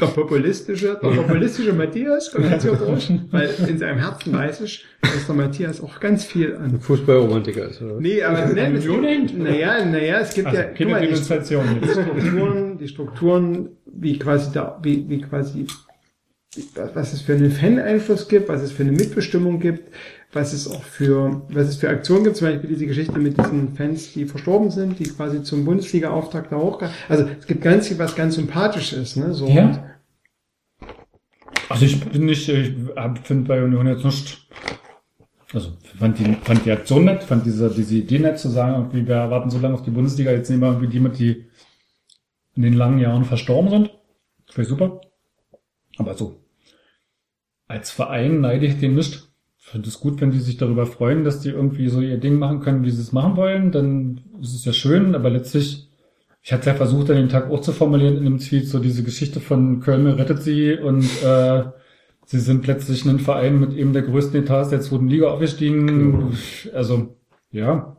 der 0.00 0.06
populistische, 0.06 0.98
der 1.02 1.08
populistische 1.08 1.72
Matthias 1.72 2.30
kommt 2.30 2.50
jetzt 2.50 2.62
hier 2.62 2.72
durch, 2.72 3.10
weil 3.30 3.50
in 3.68 3.78
seinem 3.78 3.98
Herzen 3.98 4.32
weiß 4.32 4.60
ich, 4.62 4.84
dass 5.02 5.26
der 5.26 5.34
Matthias 5.34 5.80
auch 5.80 5.98
ganz 6.00 6.24
viel 6.24 6.56
an 6.56 6.80
Fußballromantiker 6.80 7.68
ist, 7.68 7.82
oder? 7.82 8.00
Nee, 8.00 8.22
aber 8.22 8.46
nein, 8.46 8.76
es 8.76 8.84
Union 8.84 9.04
hängt? 9.04 9.28
gibt, 9.28 9.42
naja, 9.42 9.84
naja, 9.84 10.20
es 10.20 10.34
gibt 10.34 10.46
Also, 10.46 10.58
ja, 10.60 10.64
keine 10.66 10.90
mal, 10.90 11.06
die. 11.06 11.16
Strukturen, 11.16 12.78
die 12.78 12.88
Strukturen, 12.88 13.68
wie 13.86 14.18
quasi 14.18 14.52
da, 14.52 14.78
wie, 14.82 15.08
wie 15.08 15.20
quasi 15.20 15.66
was 16.94 17.12
es 17.12 17.20
für 17.20 17.34
einen 17.34 17.50
Fan-Einfluss 17.50 18.28
gibt, 18.28 18.48
was 18.48 18.62
es 18.62 18.72
für 18.72 18.82
eine 18.82 18.92
Mitbestimmung 18.92 19.60
gibt, 19.60 19.92
was 20.32 20.52
es 20.52 20.70
auch 20.70 20.82
für, 20.82 21.42
was 21.48 21.68
es 21.68 21.76
für 21.76 21.88
Aktionen 21.88 22.24
gibt, 22.24 22.36
zum 22.36 22.48
Beispiel 22.48 22.68
diese 22.68 22.86
Geschichte 22.86 23.18
mit 23.18 23.38
diesen 23.38 23.74
Fans, 23.74 24.12
die 24.12 24.26
verstorben 24.26 24.70
sind, 24.70 24.98
die 24.98 25.04
quasi 25.04 25.42
zum 25.42 25.64
Bundesliga-Auftrag 25.64 26.50
da 26.50 26.56
hochgehen. 26.56 26.90
Also 27.08 27.26
es 27.38 27.46
gibt 27.46 27.62
ganz 27.62 27.88
viel, 27.88 27.98
was 27.98 28.14
ganz 28.14 28.34
sympathisch 28.34 28.92
ist, 28.92 29.16
ne? 29.16 29.32
So 29.32 29.48
Ja. 29.48 29.84
Also 31.70 31.84
ich 31.84 32.00
bin 32.00 32.26
nicht, 32.26 32.48
ich 32.48 32.74
finde 33.24 33.48
bei 33.48 33.62
Union 33.62 33.86
jetzt 33.86 34.04
nicht, 34.04 34.48
also 35.52 35.72
fand 35.98 36.18
die, 36.18 36.34
fand 36.42 36.64
die 36.64 36.72
Aktion 36.72 37.04
nett, 37.04 37.22
fand 37.24 37.44
diese, 37.44 37.70
diese 37.70 37.96
Idee 37.96 38.18
nett 38.18 38.38
zu 38.38 38.48
sagen, 38.48 38.74
irgendwie, 38.74 39.06
wir 39.06 39.30
warten 39.30 39.50
so 39.50 39.58
lange 39.58 39.74
auf 39.74 39.82
die 39.82 39.90
Bundesliga, 39.90 40.30
jetzt 40.30 40.48
nehmen 40.48 40.62
wir 40.62 40.68
irgendwie 40.68 40.88
die 40.88 41.00
mit, 41.00 41.18
die 41.18 41.46
in 42.56 42.62
den 42.62 42.72
langen 42.72 42.98
Jahren 42.98 43.24
verstorben 43.24 43.70
sind. 43.70 43.90
Finde 44.46 44.62
ich 44.62 44.68
super. 44.68 45.00
Aber 45.98 46.14
so, 46.14 46.42
als 47.66 47.90
Verein 47.90 48.40
neide 48.40 48.66
ich 48.66 48.80
den 48.80 48.94
nicht. 48.94 49.27
Ich 49.68 49.72
finde 49.72 49.88
es 49.90 50.00
gut, 50.00 50.18
wenn 50.22 50.30
die 50.30 50.38
sich 50.38 50.56
darüber 50.56 50.86
freuen, 50.86 51.24
dass 51.24 51.40
die 51.40 51.50
irgendwie 51.50 51.88
so 51.88 52.00
ihr 52.00 52.16
Ding 52.16 52.38
machen 52.38 52.60
können, 52.60 52.84
wie 52.84 52.90
sie 52.90 53.02
es 53.02 53.12
machen 53.12 53.36
wollen, 53.36 53.70
dann 53.70 54.22
ist 54.40 54.54
es 54.54 54.64
ja 54.64 54.72
schön, 54.72 55.14
aber 55.14 55.28
letztlich, 55.28 55.90
ich 56.42 56.54
hatte 56.54 56.70
ja 56.70 56.74
versucht, 56.74 57.10
an 57.10 57.18
dem 57.18 57.28
Tag 57.28 57.50
auch 57.50 57.60
zu 57.60 57.72
formulieren 57.72 58.16
in 58.16 58.24
einem 58.24 58.38
Tweet, 58.38 58.66
so 58.66 58.78
diese 58.78 59.02
Geschichte 59.02 59.40
von 59.40 59.80
Köln 59.80 60.06
rettet 60.06 60.42
sie 60.42 60.72
und 60.72 61.04
äh, 61.22 61.64
sie 62.24 62.38
sind 62.38 62.62
plötzlich 62.62 63.04
ein 63.04 63.18
Verein 63.18 63.60
mit 63.60 63.74
eben 63.74 63.92
der 63.92 64.00
größten 64.00 64.42
Etats 64.42 64.70
der 64.70 64.80
zweiten 64.80 65.08
Liga 65.08 65.28
aufgestiegen. 65.28 66.32
Also, 66.72 67.16
ja, 67.50 67.98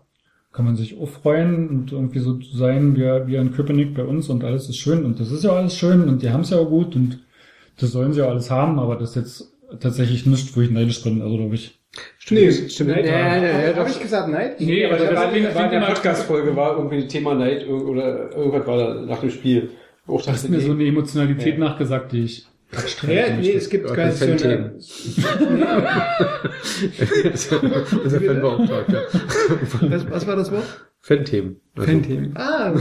kann 0.52 0.66
man 0.66 0.76
sich 0.76 1.00
auch 1.00 1.10
freuen 1.10 1.70
und 1.70 1.92
irgendwie 1.92 2.20
so 2.20 2.34
zu 2.34 2.58
sein 2.58 2.96
wie, 2.96 3.02
wie 3.28 3.36
in 3.36 3.52
Köpenick 3.52 3.94
bei 3.94 4.06
uns 4.06 4.28
und 4.30 4.44
alles 4.44 4.70
ist 4.70 4.78
schön. 4.78 5.06
Und 5.06 5.20
das 5.20 5.32
ist 5.32 5.44
ja 5.44 5.52
alles 5.52 5.78
schön 5.78 6.10
und 6.10 6.24
die 6.24 6.32
haben 6.32 6.42
es 6.42 6.50
ja 6.50 6.58
auch 6.58 6.70
gut 6.70 6.96
und 6.96 7.20
das 7.80 7.92
sollen 7.92 8.12
sie 8.12 8.22
ja 8.22 8.28
alles 8.28 8.50
haben, 8.50 8.80
aber 8.80 8.96
das 8.96 9.14
jetzt 9.14 9.54
tatsächlich 9.80 10.26
nicht, 10.26 10.56
wo 10.56 10.62
ich 10.62 10.72
neidisch 10.72 11.04
bin, 11.04 11.22
also 11.22 11.38
glaube 11.38 11.56
ich. 11.56 11.76
Nee, 12.30 12.52
Stimmt. 12.52 12.92
Neid, 12.92 13.06
Nee, 13.06 13.40
nee, 13.40 13.72
nee, 13.72 13.76
Habe 13.76 13.90
ich 13.90 14.00
gesagt 14.00 14.30
Neid? 14.30 14.62
Nee, 14.62 14.86
aber 14.86 14.96
aber 14.96 15.06
das- 15.06 15.16
da 15.16 15.16
war, 15.16 15.56
war 15.56 15.66
in 15.74 15.80
der 15.82 15.88
Podcast-Folge 15.88 16.56
war 16.56 16.78
irgendwie 16.78 17.08
Thema 17.08 17.34
Neid 17.34 17.68
oder 17.68 18.32
irgendwas 18.36 18.68
war 18.68 18.78
da 18.78 18.94
nach 19.02 19.20
dem 19.22 19.32
Spiel. 19.32 19.72
Ich 20.08 20.26
Du 20.26 20.32
hast 20.32 20.50
mir 20.50 20.60
so 20.62 20.72
eine 20.72 20.86
Emotionalität 20.86 21.54
Ja. 21.58 21.60
nachgesagt, 21.60 22.12
die 22.12 22.24
ich 22.26 22.46
Ja, 23.08 23.36
nee, 23.36 23.54
es 23.54 23.68
gibt 23.70 23.90
Ja, 23.90 23.96
ganz 23.96 24.20
so 24.20 24.26
eine, 24.26 24.38
Fan-Themen. 24.38 24.72
das 27.24 27.46
ist 27.46 27.52
ein 27.52 28.22
Fanbeauftragter. 28.26 29.02
was 30.10 30.28
war 30.28 30.36
das 30.36 30.52
Wort? 30.52 30.66
Fan-Themen. 31.02 31.58
Also, 31.76 31.92
Fan-Themen. 31.92 32.34
Ah, 32.36 32.74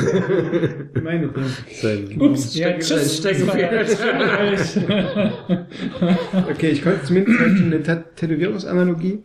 meine 1.03 1.33
Themen. 1.33 1.57
Sein 1.81 2.21
Ups, 2.21 2.55
ja, 2.57 2.73
tschüss, 2.79 3.19
Steckenpferd. 3.19 3.97
Okay, 6.51 6.71
ich 6.71 6.83
konnte 6.83 7.03
zumindest 7.05 7.41
eine 7.41 7.83
Tätowierungsanalogie. 7.83 9.23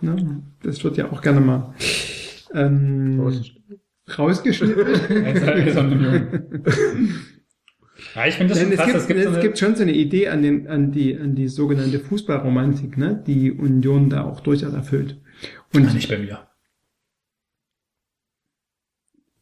Ne? 0.00 0.42
Das 0.62 0.82
wird 0.84 0.96
ja 0.96 1.10
auch 1.10 1.20
gerne 1.22 1.40
mal 1.40 1.74
ähm, 2.54 3.20
rausgeschnitten. 4.18 4.86
Ja, 8.14 8.26
ich 8.26 8.34
finde 8.34 8.54
das 8.54 8.62
Denn 8.62 8.76
schon 8.76 8.78
es 8.78 8.92
krass. 8.92 9.06
gibt, 9.06 9.08
Es 9.08 9.08
gibt, 9.08 9.22
so 9.22 9.28
es 9.28 9.34
eine, 9.34 9.42
gibt 9.42 9.58
schon 9.58 9.76
so 9.76 9.82
eine 9.82 9.92
Idee 9.92 10.28
an, 10.28 10.42
den, 10.42 10.68
an, 10.68 10.92
die, 10.92 11.18
an 11.18 11.34
die 11.34 11.48
sogenannte 11.48 11.98
Fußballromantik, 11.98 12.96
ne? 12.96 13.22
die 13.26 13.52
Union 13.52 14.08
da 14.08 14.24
auch 14.24 14.40
durchaus 14.40 14.72
erfüllt. 14.72 15.18
Und 15.74 15.86
Ach, 15.88 15.94
nicht 15.94 16.08
bei 16.08 16.18
mir. 16.18 16.45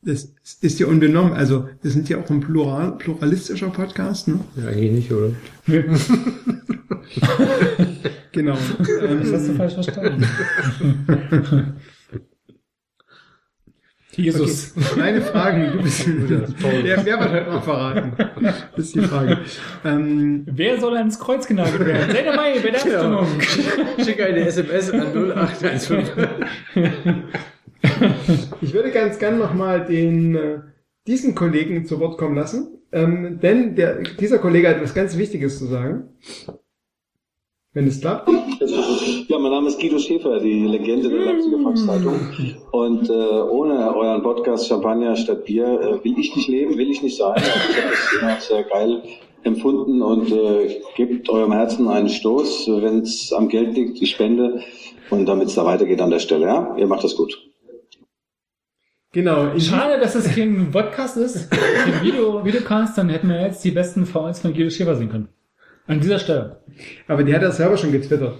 Das 0.04 0.28
ist 0.60 0.78
ja 0.80 0.86
unbenommen. 0.86 1.32
Also, 1.32 1.68
wir 1.82 1.90
sind 1.90 2.08
ja 2.08 2.18
auch 2.18 2.28
ein 2.30 2.40
plural, 2.40 2.96
pluralistischer 2.98 3.70
Podcast. 3.70 4.28
Ne? 4.28 4.40
Ja, 4.56 4.68
eigentlich 4.68 4.90
nicht, 4.92 5.12
oder? 5.12 5.30
Genau. 8.32 8.58
Das 8.78 9.32
hast 9.32 9.48
du 9.48 9.54
falsch 9.54 9.74
verstanden. 9.74 10.26
Jesus. 14.16 14.72
Okay, 14.76 15.00
meine 15.00 15.20
Fragen, 15.22 15.72
du 15.72 15.82
bist, 15.82 16.06
wer, 16.28 17.04
wer 17.04 17.06
wird 17.06 17.20
heute 17.20 17.50
noch 17.50 17.64
verraten? 17.64 18.12
Das 18.76 18.86
ist 18.86 18.94
die 18.94 19.00
Frage. 19.00 19.38
Ähm, 19.84 20.44
Wer 20.46 20.80
soll 20.80 20.96
ans 20.96 21.18
Kreuz 21.18 21.46
genagelt 21.46 21.86
werden? 21.86 22.10
Sei 22.12 22.22
dabei 22.22 22.54
bei 22.60 22.70
der 22.70 22.80
Abstimmung. 22.80 23.26
Schicke 24.04 24.26
eine 24.26 24.46
SMS 24.46 24.90
an 24.90 25.00
0815. 25.00 26.02
Ich 28.60 28.72
würde 28.72 28.90
ganz 28.90 29.18
gern 29.18 29.38
nochmal 29.38 29.84
den 29.84 30.34
äh, 30.34 30.58
diesen 31.06 31.34
Kollegen 31.34 31.84
zu 31.86 32.00
Wort 32.00 32.18
kommen 32.18 32.34
lassen, 32.34 32.78
ähm, 32.92 33.38
denn 33.40 33.74
der, 33.74 34.02
dieser 34.02 34.38
Kollege 34.38 34.68
hat 34.68 34.76
etwas 34.76 34.94
ganz 34.94 35.16
Wichtiges 35.16 35.58
zu 35.58 35.66
sagen. 35.66 36.08
Wenn 37.74 37.88
es 37.88 38.00
klappt. 38.00 38.30
Ja, 39.26 39.36
mein 39.36 39.50
Name 39.50 39.66
ist 39.66 39.80
Guido 39.80 39.98
Schäfer, 39.98 40.38
die 40.38 40.64
Legende 40.64 41.08
der 41.08 41.24
Leipziger 41.24 41.58
Volkszeitung. 41.58 42.20
Und 42.70 43.10
äh, 43.10 43.12
ohne 43.12 43.96
euren 43.96 44.22
Podcast 44.22 44.68
Champagner 44.68 45.16
statt 45.16 45.44
Bier 45.44 45.66
äh, 45.66 46.04
will 46.04 46.16
ich 46.16 46.36
nicht 46.36 46.46
leben, 46.46 46.78
will 46.78 46.88
ich 46.88 47.02
nicht 47.02 47.16
sein. 47.16 47.32
Also 47.32 47.50
ich 47.50 47.82
habe 47.82 47.90
das 47.90 48.22
immer 48.22 48.40
sehr 48.40 48.62
geil 48.62 49.02
empfunden 49.42 50.02
und 50.02 50.30
äh, 50.30 50.82
gebt 50.94 51.28
eurem 51.28 51.52
Herzen 51.52 51.88
einen 51.88 52.08
Stoß, 52.08 52.68
wenn 52.68 53.00
es 53.00 53.32
am 53.32 53.48
Geld 53.48 53.74
liegt, 53.74 54.00
die 54.00 54.06
Spende 54.06 54.62
und 55.10 55.26
damit 55.26 55.48
es 55.48 55.56
da 55.56 55.64
weitergeht 55.64 56.00
an 56.00 56.10
der 56.10 56.20
Stelle. 56.20 56.46
Ja, 56.46 56.76
ihr 56.78 56.86
macht 56.86 57.02
das 57.02 57.16
gut. 57.16 57.36
Genau. 59.10 59.52
Ich, 59.56 59.66
Schade, 59.66 59.98
dass 59.98 60.14
es 60.14 60.32
kein 60.32 60.70
Podcast 60.70 61.16
ist, 61.16 61.50
kein 61.50 62.04
Video, 62.04 62.44
Videocast, 62.44 62.96
dann 62.96 63.08
hätten 63.08 63.28
wir 63.28 63.40
jetzt 63.40 63.64
die 63.64 63.72
besten 63.72 64.06
Fouls 64.06 64.38
von 64.38 64.54
Guido 64.54 64.70
Schäfer 64.70 64.94
sehen 64.94 65.10
können. 65.10 65.28
An 65.86 66.00
dieser 66.00 66.18
Stelle. 66.18 66.60
aber 67.08 67.22
die 67.24 67.34
hat 67.34 67.42
er 67.42 67.52
selber 67.52 67.76
schon 67.76 67.92
getwittert. 67.92 68.34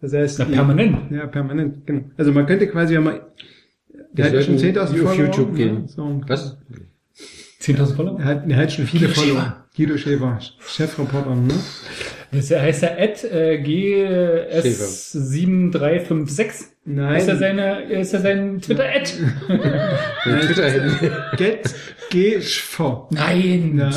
Das 0.00 0.12
heißt, 0.12 0.38
Na, 0.38 0.44
die- 0.46 0.52
permanent. 0.54 1.10
Ja, 1.10 1.26
permanent, 1.26 1.86
genau. 1.86 2.04
Also 2.16 2.32
man 2.32 2.46
könnte 2.46 2.66
quasi, 2.68 2.94
wenn 2.94 3.02
man, 3.04 3.20
der 4.12 4.26
hat 4.26 4.32
ja 4.34 4.42
schon 4.42 4.56
10.000 4.58 4.78
auf 4.80 4.88
Follower. 4.90 5.14
YouTube 5.14 5.54
gehen. 5.56 5.82
Ja, 5.82 5.88
so. 5.88 6.20
Was? 6.26 6.56
10.000 7.60 7.94
Follower? 7.96 8.18
Er 8.18 8.24
hat, 8.24 8.48
er 8.50 8.56
hat 8.56 8.72
schon 8.72 8.86
viele 8.86 9.08
Guido 9.08 9.20
Follower. 9.20 9.40
Schäfer. 9.40 9.64
Guido 9.76 9.96
Schäfer, 9.98 10.38
Chefreporter, 10.66 11.34
ne? 11.34 11.54
Das 12.32 12.50
heißt 12.50 12.82
er 12.84 12.92
at 12.98 13.24
äh, 13.24 13.60
GS7356. 15.30 16.64
Nein. 16.84 17.16
Ist 17.16 17.28
ja 17.28 17.36
seine, 17.36 17.82
ist 17.82 18.12
ja 18.12 18.20
sein 18.20 18.60
Twitter-Ad. 18.60 19.10
Nein, 19.48 20.40
Twitter-Handy. 20.40 21.10
Get 22.10 22.34
Geschfer. 22.40 23.06
Nein. 23.10 23.78
Ja. 23.78 23.90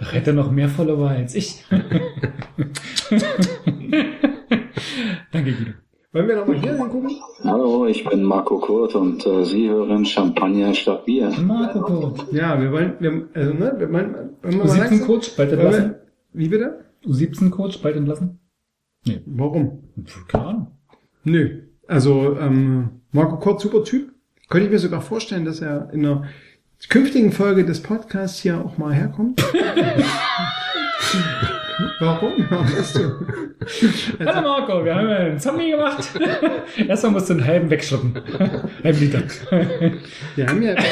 Doch 0.00 0.12
hätte 0.12 0.30
er 0.30 0.34
noch 0.34 0.50
mehr 0.50 0.68
Follower 0.68 1.10
als 1.10 1.34
ich. 1.34 1.64
Danke, 5.32 5.52
Guido. 5.52 5.72
Wollen 6.12 6.28
wir 6.28 6.36
nochmal 6.36 6.56
hier 6.58 6.76
hingucken? 6.78 7.10
Hallo, 7.44 7.86
ich 7.86 8.02
bin 8.08 8.22
Marco 8.22 8.58
Kurt 8.58 8.94
und 8.94 9.26
äh, 9.26 9.44
Sie 9.44 9.68
hören 9.68 10.06
Champagner 10.06 10.72
statt 10.72 11.04
Bier. 11.04 11.28
Marco 11.42 11.80
Kurt. 11.82 12.32
Ja, 12.32 12.58
wir 12.60 12.72
wollen, 12.72 12.94
wir, 13.00 13.28
also, 13.34 13.52
ne, 13.52 13.74
wir 13.76 13.92
wollen, 13.92 14.14
wollen 14.14 14.30
wir 14.42 14.56
mal 14.56 14.66
U17 14.66 14.78
langsam- 14.78 15.06
Coach, 15.06 15.36
bald 15.36 15.52
entlassen. 15.52 15.84
wir- 15.84 16.00
Wie 16.32 16.48
bitte? 16.48 16.84
U17 17.04 17.50
Coach, 17.50 17.82
bald 17.82 17.96
entlassen. 17.96 18.38
Warum? 19.26 19.84
Keine 20.28 20.44
Ahnung. 20.46 20.66
Nö. 21.24 21.62
Also, 21.86 22.36
ähm, 22.40 23.02
Marco 23.12 23.36
Kurt, 23.38 23.60
super 23.60 23.84
Typ. 23.84 24.12
Könnte 24.48 24.66
ich 24.66 24.72
mir 24.72 24.78
sogar 24.78 25.02
vorstellen, 25.02 25.44
dass 25.44 25.60
er 25.60 25.90
in 25.92 26.06
einer 26.06 26.24
künftigen 26.88 27.32
Folge 27.32 27.64
des 27.64 27.82
Podcasts 27.82 28.40
hier 28.40 28.58
auch 28.60 28.78
mal 28.78 28.94
herkommt. 28.94 29.42
Warum? 32.00 32.32
Warum 32.48 32.66
hast 32.76 32.96
du? 32.96 33.26
Hallo 34.20 34.40
Marco, 34.42 34.84
wir 34.84 34.94
haben 34.94 35.08
einen 35.08 35.38
Zombie 35.38 35.70
gemacht. 35.72 36.08
Erstmal 36.88 37.12
musst 37.12 37.28
du 37.28 37.34
einen 37.34 37.44
halben 37.46 37.68
wegschlucken. 37.70 38.14
Halben 38.84 38.98
Liter. 38.98 39.22
Wir 40.36 40.46
haben 40.46 40.62
ja 40.62 40.74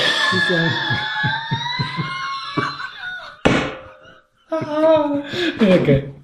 Ja, 5.61 5.77
geil. 5.79 6.15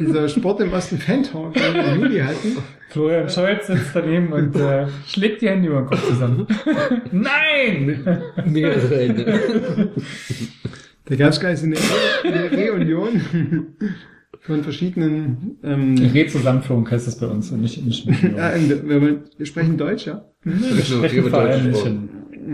Dieser 0.00 0.28
Sport 0.28 0.60
im 0.60 0.72
Osten 0.72 0.98
Fan-Talk, 0.98 1.54
den 1.54 1.74
wir 1.74 1.92
im 1.94 2.00
Juli 2.02 2.20
hatten. 2.20 2.56
Florian 2.90 3.28
Scholz 3.28 3.66
sitzt 3.66 3.90
daneben 3.94 4.32
und 4.32 4.56
äh, 4.56 4.86
schlägt 5.06 5.42
die 5.42 5.48
Hände 5.48 5.68
über 5.68 5.80
den 5.80 5.86
Kopf 5.86 6.06
zusammen. 6.08 6.46
Nein! 7.12 8.04
Mehrere 8.46 8.96
Hände. 8.96 9.92
Da 11.06 11.16
gab 11.16 11.30
es 11.30 11.40
gleich 11.40 11.62
eine, 11.62 11.76
eine 12.24 12.50
Reunion 12.50 13.20
von 14.40 14.62
verschiedenen 14.62 15.58
ähm, 15.62 15.94
Redzusammenführung 15.98 16.90
heißt 16.90 17.06
das 17.06 17.18
bei 17.18 17.26
uns 17.26 17.50
und 17.50 17.60
nicht, 17.62 17.84
nicht 17.84 18.06
ja, 18.36 18.50
in- 18.50 18.88
wir, 19.38 19.46
sprechen 19.46 19.76
Deutsch, 19.76 20.06
ja. 20.06 20.24
Wir 20.42 20.82
sprechen 20.84 21.24
vor 21.30 21.40
allem 21.40 21.68
nicht 21.70 21.86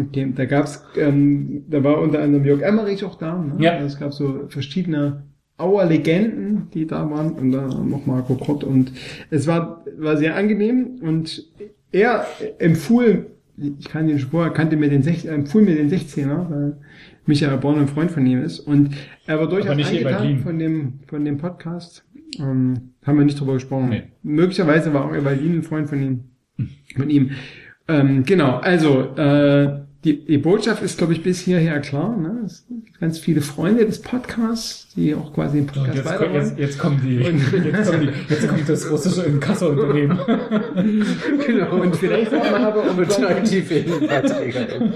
Okay, 0.09 0.33
da 0.37 0.45
gab's, 0.45 0.85
ähm, 0.97 1.65
da 1.69 1.83
war 1.83 1.99
unter 2.01 2.21
anderem 2.21 2.45
Jörg 2.45 2.61
Emmerich 2.61 3.03
auch 3.05 3.17
da. 3.17 3.39
Ne? 3.39 3.55
Ja. 3.65 3.79
Es 3.79 3.99
gab 3.99 4.13
so 4.13 4.45
verschiedene 4.49 5.25
Auer 5.59 5.85
Legenden, 5.87 6.69
die 6.73 6.87
da 6.87 7.11
waren 7.11 7.33
und 7.33 7.53
dann 7.53 7.91
noch 7.91 8.07
Marco 8.07 8.35
Kott 8.37 8.65
und 8.65 8.93
es 9.31 9.47
war, 9.47 9.85
war 9.99 10.17
sehr 10.17 10.37
angenehm 10.37 11.01
und 11.03 11.49
er 11.93 12.27
empfuhl, 12.59 13.27
ich 13.57 13.89
kann 13.89 14.07
den 14.07 14.19
Spur, 14.19 14.53
kannte 14.53 14.77
mir 14.77 14.89
den 14.89 15.03
16, 15.03 15.31
empfuhl 15.31 15.63
mir 15.63 15.75
den 15.75 15.91
16er, 15.91 16.51
weil 16.51 16.77
Michael 17.27 17.59
Born 17.59 17.81
ein 17.81 17.89
Freund 17.89 18.11
von 18.11 18.25
ihm 18.27 18.43
ist. 18.43 18.61
Und 18.61 18.95
er 19.27 19.39
war 19.39 19.49
durchaus 19.49 19.77
angetan 19.77 20.39
von 20.39 20.59
dem, 20.59 21.01
von 21.07 21.25
dem 21.25 21.39
Podcast. 21.39 22.05
Ähm, 22.39 22.93
haben 23.05 23.19
wir 23.19 23.25
nicht 23.25 23.39
drüber 23.39 23.55
gesprochen. 23.55 23.91
Nee. 23.91 24.03
Möglicherweise 24.23 24.93
war 24.95 25.05
auch 25.05 25.15
Evalin 25.15 25.59
ein 25.59 25.63
Freund 25.63 25.89
von 25.89 26.03
ihm. 26.03 26.25
Von 26.97 27.11
ihm. 27.11 27.31
Ähm, 27.87 28.25
genau, 28.25 28.59
also 28.59 29.15
äh, 29.17 29.81
die, 30.05 30.25
die 30.25 30.39
Botschaft 30.39 30.83
ist, 30.83 30.97
glaube 30.97 31.13
ich, 31.13 31.25
bis 31.25 31.41
hierher 31.41 31.81
klar. 31.81 32.17
Ne? 32.17 32.43
Es 32.47 32.65
gibt 32.69 33.01
ganz 33.01 33.19
viele 33.19 33.41
Freunde 33.41 33.85
des 33.85 34.01
Podcasts, 34.01 34.95
die 34.95 35.13
auch 35.15 35.33
quasi 35.33 35.59
den 35.59 35.67
Podcast 35.67 35.97
jetzt, 35.97 36.05
kommt, 36.07 36.21
weitermachen. 36.21 36.35
jetzt, 36.35 36.59
jetzt 36.59 36.79
kommen 36.79 37.01
die, 37.05 37.17
jetzt, 37.69 37.91
kommen 37.91 38.01
die, 38.07 38.33
jetzt 38.35 38.49
kommt 38.49 38.69
das 38.69 38.91
russische 38.91 39.23
Inkassounternehmen. 39.23 40.17
genau, 41.47 41.83
und 41.83 41.97
vielleicht 41.97 42.33
auch 42.33 42.49
mal 42.51 42.65
aber 42.65 42.83
um, 42.91 42.99
Und 42.99 43.25
aktiv 43.25 43.71
in 43.73 44.07
Beiträge. 44.07 44.93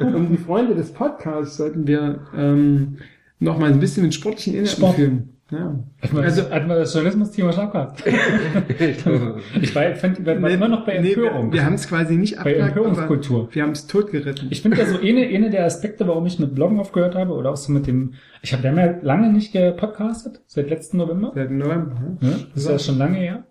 um 0.00 0.28
die 0.28 0.38
Freunde 0.38 0.74
des 0.74 0.90
Podcasts 0.92 1.56
sollten 1.56 1.86
wir 1.86 2.26
ähm, 2.36 2.96
noch 3.38 3.58
mal 3.58 3.70
ein 3.70 3.78
bisschen 3.78 4.02
mit 4.02 4.14
sportlichen 4.14 4.54
Inhalten 4.54 4.76
Sport. 4.76 4.96
führen. 4.96 5.39
Ja. 5.50 5.74
Hat 6.02 6.12
man, 6.12 6.24
Also- 6.24 6.42
also, 6.42 6.54
hat 6.54 6.66
man 6.68 6.76
das 6.76 6.94
Journalismus-Thema 6.94 7.52
schon 7.52 7.64
abgehakt? 7.64 8.04
ich 9.60 9.74
war, 9.74 9.94
fand, 9.96 10.24
war 10.24 10.34
Nee, 10.36 10.54
immer 10.54 10.68
noch 10.68 10.84
bei 10.86 10.98
nee, 10.98 11.12
Empörung. 11.12 11.46
wir 11.52 11.58
wir 11.58 11.64
haben 11.64 11.74
es 11.74 11.88
quasi 11.88 12.16
nicht 12.16 12.36
bei 12.36 12.40
abgehakt, 12.52 12.76
Empörungskultur. 12.76 13.40
aber 13.44 13.54
wir 13.54 13.62
haben 13.64 13.72
es 13.72 13.86
totgeritten. 13.88 14.46
Ich 14.50 14.62
finde 14.62 14.78
ja 14.78 14.86
so 14.86 14.98
eine, 15.00 15.26
eine 15.26 15.50
der 15.50 15.64
Aspekte, 15.66 16.06
warum 16.06 16.24
ich 16.26 16.38
mit 16.38 16.54
Bloggen 16.54 16.78
aufgehört 16.78 17.14
habe, 17.16 17.32
oder 17.34 17.50
auch 17.50 17.56
so 17.56 17.72
mit 17.72 17.86
dem, 17.88 18.14
ich 18.42 18.52
habe 18.52 18.62
ja 18.66 18.94
lange 19.02 19.32
nicht 19.32 19.52
gepodcastet, 19.52 20.40
seit 20.46 20.70
letzten 20.70 20.98
November. 20.98 21.32
Seit 21.34 21.50
November. 21.50 21.96
Ja. 22.20 22.28
Das 22.54 22.62
ist 22.64 22.68
ja 22.70 22.78
schon 22.78 22.98
lange 22.98 23.18
her. 23.18 23.44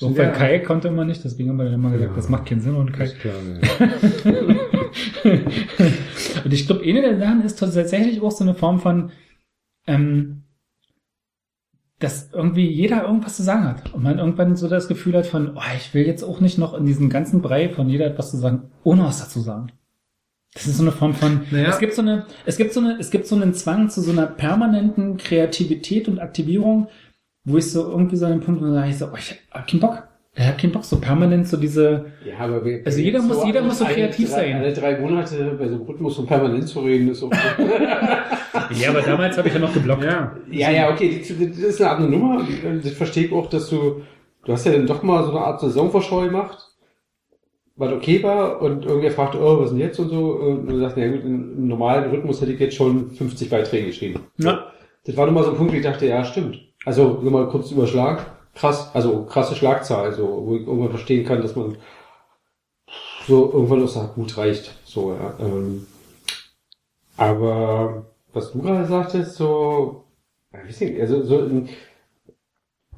Weil 0.00 0.12
sehr 0.14 0.30
Kai 0.30 0.58
konnte 0.60 0.86
immer 0.88 1.04
nicht, 1.04 1.24
deswegen 1.24 1.48
haben 1.48 1.56
wir 1.56 1.64
dann 1.64 1.74
immer 1.74 1.90
gesagt, 1.90 2.10
Ja. 2.10 2.16
das 2.16 2.28
macht 2.28 2.46
keinen 2.46 2.60
Sinn 2.60 2.76
und 2.76 2.92
Kai. 2.92 3.08
Klar, 3.08 3.34
und 6.44 6.52
ich 6.52 6.66
glaube, 6.66 6.84
eine 6.84 7.00
der 7.02 7.18
Sachen 7.18 7.42
ist 7.42 7.58
tatsächlich 7.58 8.20
auch 8.22 8.30
so 8.30 8.44
eine 8.44 8.54
Form 8.54 8.78
von, 8.80 9.10
ähm, 9.86 10.42
dass 11.98 12.30
irgendwie 12.32 12.68
jeder 12.68 13.02
irgendwas 13.04 13.36
zu 13.36 13.42
sagen 13.42 13.64
hat. 13.64 13.92
Und 13.92 14.02
man 14.04 14.18
irgendwann 14.18 14.54
so 14.56 14.68
das 14.68 14.86
Gefühl 14.88 15.16
hat 15.16 15.26
von, 15.26 15.56
oh, 15.56 15.60
ich 15.76 15.92
will 15.94 16.06
jetzt 16.06 16.22
auch 16.22 16.40
nicht 16.40 16.56
noch 16.58 16.74
in 16.74 16.86
diesen 16.86 17.08
ganzen 17.10 17.42
Brei 17.42 17.68
von 17.68 17.88
jeder 17.88 18.06
etwas 18.06 18.30
zu 18.30 18.36
sagen, 18.36 18.70
ohne 18.84 19.04
was 19.04 19.18
dazu 19.18 19.40
sagen. 19.40 19.72
Das 20.54 20.66
ist 20.66 20.76
so 20.78 20.82
eine 20.82 20.92
Form 20.92 21.14
von, 21.14 21.42
Naja. 21.50 21.68
es 21.68 21.78
gibt 21.78 21.94
so 21.94 22.02
eine, 22.02 22.26
es 22.46 22.56
gibt 22.56 22.72
so 22.72 22.80
eine, 22.80 22.98
es 22.98 23.10
gibt 23.10 23.26
so 23.26 23.36
einen 23.36 23.52
Zwang 23.52 23.90
zu 23.90 24.00
so 24.00 24.12
einer 24.12 24.26
permanenten 24.26 25.16
Kreativität 25.16 26.08
und 26.08 26.20
Aktivierung, 26.20 26.88
wo 27.44 27.58
ich 27.58 27.70
so 27.70 27.90
irgendwie 27.90 28.16
so 28.16 28.26
an 28.26 28.32
den 28.32 28.40
Punkt, 28.40 28.62
wo 28.62 28.78
ich 28.82 28.96
so, 28.96 29.06
oh, 29.12 29.16
ich 29.16 29.36
hab 29.50 29.66
keinen 29.66 29.80
Bock. 29.80 30.07
Ich 30.40 30.46
hab 30.46 30.56
keinen 30.56 30.72
Bock, 30.72 30.84
so 30.84 30.98
permanent 31.00 31.48
so 31.48 31.56
diese, 31.56 32.06
Ja, 32.24 32.38
aber 32.44 32.64
wir, 32.64 32.82
Also 32.84 33.00
jeder 33.00 33.20
muss- 33.20 33.44
jeder 33.44 33.60
muss 33.60 33.78
so 33.80 33.84
kreativ 33.84 34.30
drei, 34.30 34.36
sein. 34.36 34.56
Alle 34.56 34.72
drei 34.72 34.98
Monate 35.00 35.56
bei 35.58 35.66
so 35.68 35.74
einem 35.74 35.84
Rhythmus 35.84 36.14
von 36.16 36.26
permanent 36.26 36.68
zu 36.68 36.78
reden, 36.80 37.08
ist 37.10 37.22
auch. 37.24 37.30
ja, 38.80 38.90
aber 38.90 39.02
damals 39.02 39.36
habe 39.36 39.48
ich 39.48 39.54
ja 39.54 39.60
noch 39.60 39.74
geblockt. 39.74 40.04
Ja. 40.04 40.36
ja, 40.50 40.70
ja, 40.70 40.90
okay, 40.92 41.18
das, 41.18 41.28
das 41.36 41.58
ist 41.58 41.82
eine 41.82 41.90
andere 41.90 42.10
Nummer. 42.10 42.42
Das 42.82 42.92
verstehe 42.92 43.24
ich 43.26 43.32
auch, 43.32 43.48
dass 43.48 43.68
du, 43.68 44.02
du 44.44 44.52
hast 44.52 44.64
ja 44.64 44.72
dann 44.72 44.86
doch 44.86 45.02
mal 45.02 45.24
so 45.24 45.30
eine 45.30 45.40
Art 45.40 45.60
Saisonvorschau 45.60 46.20
gemacht, 46.20 46.58
was 47.74 47.92
okay 47.92 48.22
war, 48.22 48.62
und 48.62 48.84
irgendwer 48.86 49.10
fragt, 49.10 49.34
oh, 49.34 49.58
was 49.58 49.66
ist 49.66 49.70
denn 49.72 49.80
jetzt 49.80 49.98
und 49.98 50.08
so, 50.10 50.32
und 50.34 50.66
du 50.68 50.78
sagst, 50.78 50.96
na 50.96 51.08
gut, 51.08 51.24
im 51.24 51.66
normalen 51.66 52.10
Rhythmus 52.10 52.40
hätte 52.40 52.52
ich 52.52 52.60
jetzt 52.60 52.76
schon 52.76 53.10
50 53.10 53.50
Beiträge 53.50 53.86
geschrieben. 53.86 54.20
Ja. 54.38 54.66
Das 55.04 55.16
war 55.16 55.26
nochmal 55.26 55.44
so 55.44 55.50
ein 55.50 55.56
Punkt, 55.56 55.72
wo 55.72 55.76
ich 55.76 55.82
dachte, 55.82 56.06
ja, 56.06 56.24
stimmt. 56.24 56.60
Also, 56.84 57.18
nur 57.22 57.32
mal 57.32 57.48
kurz 57.48 57.70
Überschlag. 57.72 58.37
Krass, 58.58 58.90
also 58.94 59.24
krasse 59.24 59.54
Schlagzahl, 59.54 60.12
so, 60.12 60.42
wo 60.44 60.56
ich 60.56 60.66
irgendwann 60.66 60.90
verstehen 60.90 61.24
kann, 61.24 61.42
dass 61.42 61.54
man 61.54 61.76
so 63.26 63.52
irgendwann 63.52 63.84
auch 63.84 63.88
sagt, 63.88 64.14
gut 64.16 64.36
reicht. 64.36 64.74
So, 64.84 65.12
ja. 65.14 65.34
Ähm, 65.38 65.86
aber 67.16 68.06
was 68.32 68.52
du 68.52 68.62
gerade 68.62 68.86
sagtest, 68.86 69.36
so, 69.36 70.04
ich 70.52 70.68
weiß 70.68 70.80
nicht, 70.80 71.00
also 71.00 71.22
so 71.24 71.64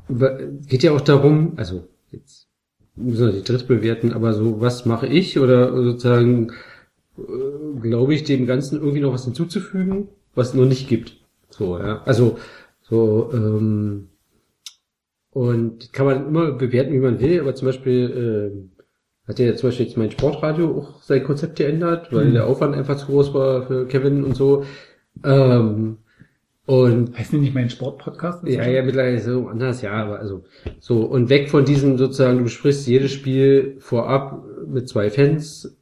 über- 0.09 0.39
geht 0.67 0.83
ja 0.83 0.93
auch 0.93 1.01
darum, 1.01 1.55
also 1.57 1.85
jetzt 2.11 2.49
müssen 2.97 3.27
wir 3.27 3.33
die 3.33 3.45
dritt 3.45 3.67
bewerten, 3.67 4.13
aber 4.13 4.33
so, 4.35 4.61
was 4.61 4.87
mache 4.87 5.07
ich 5.07 5.39
oder 5.39 5.73
sozusagen 5.75 6.53
äh, 7.19 7.81
glaube 7.81 8.15
ich, 8.15 8.25
dem 8.25 8.47
Ganzen 8.47 8.79
irgendwie 8.79 9.01
noch 9.01 9.13
was 9.13 9.25
hinzuzufügen, 9.25 10.09
was 10.35 10.49
es 10.51 10.55
noch 10.55 10.67
nicht 10.67 10.89
gibt. 10.89 11.17
So, 11.51 11.79
ja. 11.79 12.03
Also, 12.05 12.39
so, 12.83 13.31
ähm, 13.33 14.10
und 15.33 15.93
kann 15.93 16.07
man 16.07 16.27
immer 16.29 16.53
bewerten, 16.53 16.93
wie 16.93 16.99
man 16.99 17.21
will, 17.21 17.41
aber 17.41 17.55
zum 17.55 17.67
Beispiel, 17.67 18.51
ähm, 18.53 18.71
hat 19.27 19.39
ja 19.39 19.55
zum 19.55 19.69
Beispiel 19.69 19.87
jetzt 19.87 19.97
mein 19.97 20.11
Sportradio 20.11 20.71
auch 20.79 21.03
sein 21.03 21.23
Konzept 21.23 21.57
geändert, 21.57 22.13
weil 22.13 22.27
Mhm. 22.31 22.35
der 22.35 22.47
Aufwand 22.47 22.75
einfach 22.75 22.97
zu 22.97 23.07
groß 23.07 23.33
war 23.35 23.63
für 23.67 23.87
Kevin 23.87 24.25
und 24.25 24.35
so. 24.35 24.65
Ähm, 25.25 25.99
und 26.67 27.19
Heißt 27.19 27.33
nicht 27.33 27.55
mein 27.55 27.71
Sportpodcast? 27.71 28.47
ja, 28.47 28.67
ja, 28.69 28.83
mittlerweile 28.83 29.19
so 29.21 29.49
anders, 29.49 29.83
ja, 29.83 29.93
aber 29.93 30.19
also 30.21 30.45
so 30.79 31.03
und 31.03 31.29
weg 31.29 31.49
von 31.51 31.65
diesem 31.65 31.99
sozusagen, 31.99 32.39
du 32.39 32.45
besprichst 32.45 32.87
jedes 32.87 33.13
Spiel 33.13 33.77
vorab 33.81 34.45
mit 34.67 34.89
zwei 34.89 35.11
Fans, 35.11 35.77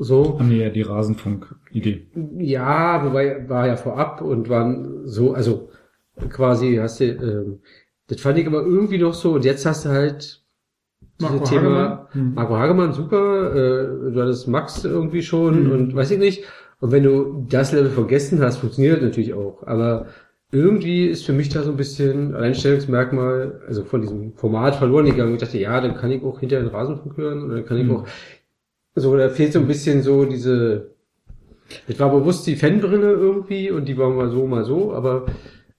so. 0.00 0.38
Haben 0.38 0.50
wir 0.50 0.58
ja 0.58 0.70
die 0.70 0.82
Rasenfunk-Idee. 0.82 2.06
Ja, 2.38 3.04
wobei 3.04 3.48
war 3.48 3.66
ja 3.66 3.76
vorab 3.76 4.20
und 4.22 4.48
waren 4.48 5.08
so, 5.08 5.32
also 5.32 5.70
quasi 6.30 6.76
hast 6.76 7.00
du, 7.00 7.04
ähm, 7.06 7.58
das 8.08 8.20
fand 8.20 8.38
ich 8.38 8.46
aber 8.46 8.62
irgendwie 8.62 8.98
noch 8.98 9.14
so 9.14 9.32
und 9.32 9.44
jetzt 9.44 9.64
hast 9.64 9.84
du 9.84 9.90
halt 9.90 10.42
dieses 11.20 11.30
Marco 11.32 11.44
Thema 11.44 11.62
Hagemann. 11.62 11.98
Mhm. 12.28 12.34
Marco 12.34 12.56
Hagemann, 12.56 12.92
super, 12.92 13.54
äh, 13.54 14.12
du 14.12 14.20
hattest 14.20 14.48
Max 14.48 14.84
irgendwie 14.84 15.22
schon 15.22 15.64
Mhm. 15.66 15.70
und 15.72 15.94
weiß 15.94 16.10
ich 16.12 16.18
nicht. 16.18 16.44
Und 16.80 16.92
wenn 16.92 17.02
du 17.02 17.46
das 17.48 17.72
Level 17.72 17.90
vergessen 17.90 18.40
hast, 18.40 18.58
funktioniert 18.58 18.98
das 18.98 19.02
natürlich 19.04 19.34
auch. 19.34 19.66
Aber 19.66 20.06
irgendwie 20.52 21.06
ist 21.06 21.26
für 21.26 21.32
mich 21.32 21.48
da 21.48 21.62
so 21.62 21.70
ein 21.72 21.76
bisschen 21.76 22.34
Alleinstellungsmerkmal, 22.34 23.60
also 23.66 23.84
von 23.84 24.00
diesem 24.00 24.32
Format 24.34 24.76
verloren 24.76 25.06
gegangen. 25.06 25.34
Ich 25.34 25.40
dachte, 25.40 25.58
ja, 25.58 25.80
dann 25.80 25.96
kann 25.96 26.10
ich 26.10 26.22
auch 26.22 26.38
hinterher 26.40 26.64
den 26.64 26.74
Rasenfunk 26.74 27.16
hören 27.16 27.42
und 27.42 27.50
dann 27.50 27.66
kann 27.66 27.76
ich 27.78 27.84
Mhm. 27.84 27.96
auch, 27.96 28.06
so, 28.94 29.16
da 29.16 29.28
fehlt 29.28 29.52
so 29.52 29.58
ein 29.58 29.66
bisschen 29.66 30.02
so 30.02 30.24
diese, 30.24 30.92
das 31.86 31.98
war 31.98 32.10
bewusst 32.10 32.46
die 32.46 32.56
Fanbrille 32.56 33.12
irgendwie 33.12 33.70
und 33.70 33.86
die 33.86 33.98
war 33.98 34.08
mal 34.10 34.30
so, 34.30 34.46
mal 34.46 34.64
so, 34.64 34.94
aber 34.94 35.26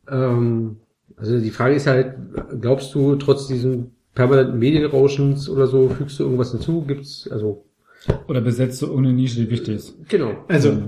ähm, 0.10 0.78
also 1.20 1.40
die 1.40 1.52
Frage 1.52 1.76
ist 1.76 1.88
halt, 1.88 2.16
glaubst 2.62 2.96
du, 2.96 3.16
trotz 3.16 3.48
diesem 3.48 3.92
permanenten 4.16 4.58
Medienrauschens 4.58 5.50
oder 5.50 5.68
so, 5.68 5.90
fügst 5.90 6.20
du 6.20 6.24
irgendwas 6.24 6.52
hinzu? 6.52 6.84
Gibt's, 6.84 7.28
also, 7.32 7.66
Oder 8.28 8.42
besetzt 8.42 8.82
du 8.82 8.88
irgendeine 8.88 9.16
Nische, 9.16 9.42
die 9.42 9.50
wichtig 9.50 9.76
ist. 9.76 10.10
genau. 10.10 10.46
Also, 10.48 10.82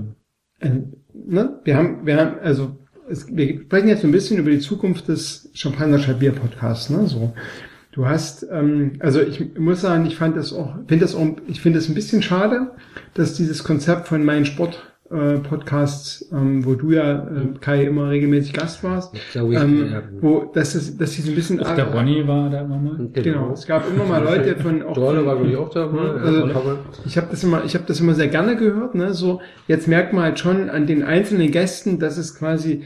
äh, 0.60 0.70
ne, 1.12 1.60
wir 1.64 1.76
haben, 1.76 2.06
wir 2.06 2.16
haben, 2.16 2.38
also, 2.42 2.76
es, 3.08 3.26
wir 3.34 3.60
sprechen 3.60 3.88
jetzt 3.88 4.02
so 4.02 4.08
ein 4.08 4.12
bisschen 4.12 4.38
über 4.38 4.50
die 4.50 4.60
Zukunft 4.60 5.08
des 5.08 5.50
Champagner 5.52 5.98
Schabir 5.98 6.32
Podcasts, 6.32 6.90
ne, 6.90 7.06
so. 7.06 7.32
Du 7.92 8.06
hast, 8.06 8.46
ähm, 8.50 8.92
also 9.00 9.20
ich 9.20 9.58
muss 9.58 9.82
sagen, 9.82 10.06
ich 10.06 10.16
fand 10.16 10.34
das 10.38 10.54
auch, 10.54 10.76
finde 10.88 11.04
das 11.04 11.14
auch, 11.14 11.26
ich 11.46 11.60
finde 11.60 11.78
es 11.78 11.90
ein 11.90 11.94
bisschen 11.94 12.22
schade, 12.22 12.70
dass 13.12 13.34
dieses 13.34 13.64
Konzept 13.64 14.08
von 14.08 14.24
meinen 14.24 14.46
Sport 14.46 14.91
äh, 15.12 15.38
Podcasts, 15.38 16.28
ähm, 16.32 16.64
wo 16.64 16.74
du 16.74 16.92
ja, 16.92 17.26
äh, 17.28 17.58
Kai, 17.60 17.84
immer 17.84 18.10
regelmäßig 18.10 18.52
Gast 18.52 18.82
warst, 18.82 19.14
Ich 19.14 19.30
glaube, 19.32 19.54
ich, 19.54 19.60
ähm, 19.60 19.88
ja, 19.92 20.02
wo, 20.20 20.50
dass 20.52 20.74
es, 20.74 20.96
dass 20.96 21.12
sie 21.12 21.22
so 21.22 21.30
ein 21.30 21.34
bisschen, 21.34 21.60
Auch 21.60 21.74
der 21.74 21.92
Ronny 21.92 22.26
war 22.26 22.50
da 22.50 22.62
immer 22.62 22.78
mal. 22.78 23.08
genau, 23.12 23.52
es 23.52 23.66
gab 23.66 23.88
immer 23.88 24.04
mal 24.04 24.22
Leute 24.22 24.56
von, 24.62 24.82
auch 24.82 24.94
Dorle 24.94 25.24
war, 25.26 25.36
glaube 25.36 25.50
ich, 25.50 25.56
auch 25.56 25.68
da. 25.70 25.86
mal, 25.86 26.18
Also, 26.18 26.48
ich 27.04 27.16
habe 27.16 27.28
das 27.30 27.44
immer, 27.44 27.64
ich 27.64 27.74
habe 27.74 27.84
das 27.86 28.00
immer 28.00 28.14
sehr 28.14 28.28
gerne 28.28 28.56
gehört. 28.56 28.94
Ne? 28.94 29.12
So 29.14 29.40
jetzt 29.68 29.88
merkt 29.88 30.12
man 30.12 30.24
halt 30.24 30.38
schon 30.38 30.70
an 30.70 30.86
den 30.86 31.02
einzelnen 31.02 31.50
Gästen, 31.50 31.98
dass 31.98 32.16
es 32.16 32.34
quasi, 32.34 32.82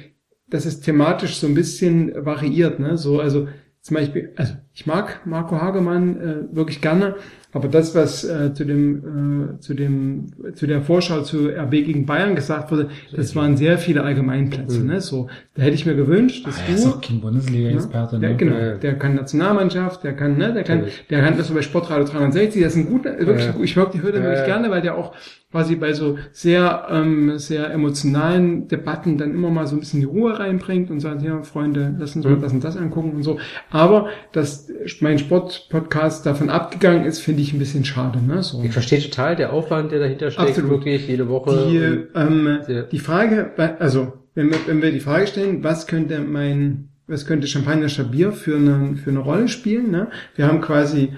dass 0.48 0.66
es 0.66 0.80
thematisch 0.80 1.36
so 1.38 1.46
ein 1.46 1.54
bisschen 1.54 2.12
variiert. 2.24 2.80
Ne? 2.80 2.96
So 2.96 3.20
also 3.20 3.48
zum 3.80 3.94
Beispiel, 3.94 4.32
also 4.34 4.54
ich 4.72 4.86
mag 4.86 5.20
Marco 5.26 5.60
Hagemann 5.60 6.20
äh, 6.20 6.56
wirklich 6.56 6.80
gerne, 6.80 7.14
aber 7.56 7.68
das, 7.68 7.94
was 7.94 8.22
äh, 8.24 8.54
zu 8.54 8.64
dem 8.64 9.54
äh, 9.56 9.60
zu 9.60 9.74
dem 9.74 10.26
zu 10.54 10.66
der 10.66 10.82
Vorschau 10.82 11.22
zu 11.22 11.48
RB 11.48 11.70
gegen 11.72 12.06
Bayern 12.06 12.34
gesagt 12.36 12.70
wurde, 12.70 12.88
das 13.14 13.34
waren 13.34 13.56
sehr 13.56 13.78
viele 13.78 14.02
Allgemeinplätze. 14.04 14.84
Ne? 14.84 15.00
So 15.00 15.28
da 15.54 15.62
hätte 15.62 15.74
ich 15.74 15.86
mir 15.86 15.96
gewünscht, 15.96 16.46
dass 16.46 16.58
Ah, 16.58 16.62
er 16.68 16.74
ist 16.74 16.84
du 16.84 16.90
auch 16.90 17.00
kein 17.00 17.20
Bundesliga-Experte, 17.20 18.18
der, 18.18 18.30
ne? 18.30 18.36
genau, 18.36 18.56
Ja, 18.56 18.74
der 18.76 18.94
kann 18.98 19.14
Nationalmannschaft, 19.16 20.04
der 20.04 20.12
kann, 20.14 20.36
ne, 20.36 20.52
der 20.52 20.62
kann, 20.64 20.78
Natürlich. 20.78 21.06
der 21.08 21.22
kann 21.22 21.36
das 21.38 21.48
so 21.48 21.54
bei 21.54 21.62
Sportradio 21.62 22.04
360, 22.04 22.62
das 22.62 22.76
ist 22.76 22.78
ein 22.78 22.86
guter, 22.90 23.18
wirklich, 23.18 23.46
Ja. 23.46 23.54
ich 23.62 23.76
mag 23.76 23.90
die 23.92 24.02
Hürde 24.02 24.18
Ja, 24.18 24.24
wirklich 24.24 24.44
gerne, 24.44 24.70
weil 24.70 24.82
der 24.82 24.96
auch 24.96 25.12
quasi 25.50 25.76
bei 25.76 25.94
so 25.94 26.18
sehr, 26.32 26.86
ähm, 26.90 27.38
sehr 27.38 27.70
emotionalen 27.72 28.68
Debatten 28.68 29.16
dann 29.16 29.30
immer 29.32 29.48
mal 29.50 29.66
so 29.66 29.76
ein 29.76 29.80
bisschen 29.80 30.00
die 30.00 30.06
Ruhe 30.06 30.38
reinbringt 30.38 30.90
und 30.90 31.00
sagt, 31.00 31.22
ja, 31.22 31.42
Freunde, 31.44 31.94
lass 31.98 32.14
uns 32.14 32.24
mal 32.26 32.34
Mhm. 32.36 32.40
das 32.42 32.52
und 32.52 32.64
das 32.64 32.76
angucken 32.76 33.12
und 33.16 33.22
so. 33.22 33.38
Aber, 33.70 34.08
dass 34.32 34.68
mein 35.00 35.18
Sportpodcast 35.18 36.26
davon 36.26 36.50
abgegangen 36.50 37.04
ist, 37.04 37.20
finde 37.20 37.40
ich 37.42 37.45
ein 37.52 37.58
bisschen 37.58 37.84
schade, 37.84 38.20
ne, 38.22 38.42
so. 38.42 38.62
Ich 38.62 38.72
verstehe 38.72 39.00
total 39.00 39.36
der 39.36 39.52
Aufwand, 39.52 39.92
der 39.92 40.00
dahinter 40.00 40.30
steckt, 40.30 40.50
Absolut. 40.50 40.70
wirklich 40.70 41.08
jede 41.08 41.28
Woche. 41.28 41.66
Die, 41.68 42.18
ähm, 42.18 42.58
die 42.90 42.98
Frage, 42.98 43.52
also 43.78 44.12
wenn 44.34 44.50
wir, 44.50 44.58
wenn 44.66 44.82
wir 44.82 44.92
die 44.92 45.00
Frage 45.00 45.26
stellen, 45.26 45.64
was 45.64 45.86
könnte 45.86 46.20
mein, 46.20 46.88
was 47.06 47.26
könnte 47.26 47.46
Champagner 47.46 47.88
Stabir 47.88 48.32
für 48.32 48.56
eine, 48.56 48.96
für 48.96 49.10
eine 49.10 49.20
Rolle 49.20 49.48
spielen? 49.48 49.90
Ne? 49.90 50.08
Wir 50.34 50.46
haben 50.46 50.60
quasi 50.60 51.12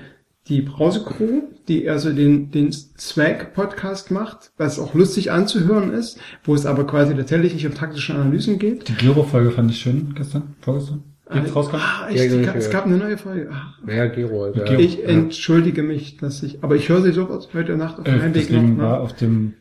die 0.48 0.62
Brause 0.62 1.04
Crew, 1.04 1.42
die 1.68 1.88
also 1.90 2.12
den, 2.12 2.50
den 2.50 2.72
Swag-Podcast 2.72 4.10
macht, 4.10 4.52
was 4.56 4.78
auch 4.78 4.94
lustig 4.94 5.30
anzuhören 5.30 5.92
ist, 5.92 6.18
wo 6.44 6.54
es 6.54 6.64
aber 6.64 6.86
quasi 6.86 7.14
tatsächlich 7.14 7.54
nicht 7.54 7.66
um 7.66 7.74
taktische 7.74 8.14
Analysen 8.14 8.58
geht. 8.58 8.88
Die 8.88 8.94
Giro-Folge 8.94 9.50
fand 9.50 9.70
ich 9.70 9.80
schön 9.80 10.14
gestern, 10.14 10.54
vorgestern. 10.60 11.02
Jetzt 11.34 11.54
rauskam. 11.54 11.76
Ah, 11.76 12.08
echt, 12.08 12.32
die, 12.32 12.38
es 12.56 12.70
gab 12.70 12.86
eine 12.86 12.96
neue 12.96 13.18
Folge. 13.18 13.50
Ah. 13.52 13.74
Ja, 13.86 13.96
halt, 13.96 14.16
ja. 14.16 14.78
Ich 14.78 15.04
entschuldige 15.04 15.82
mich, 15.82 16.16
dass 16.16 16.42
ich, 16.42 16.62
aber 16.64 16.76
ich 16.76 16.88
höre 16.88 17.02
sie 17.02 17.12
sofort 17.12 17.48
heute 17.52 17.76
Nacht 17.76 17.98
auf 17.98 18.04
dem 18.04 18.14
Äh, 18.14 18.20
Heimweg 18.20 18.34
deswegen 18.48 18.76
noch. 18.76 18.84
war 18.84 18.92
Ne? 18.98 19.00
auf 19.00 19.12
dem 19.14 19.54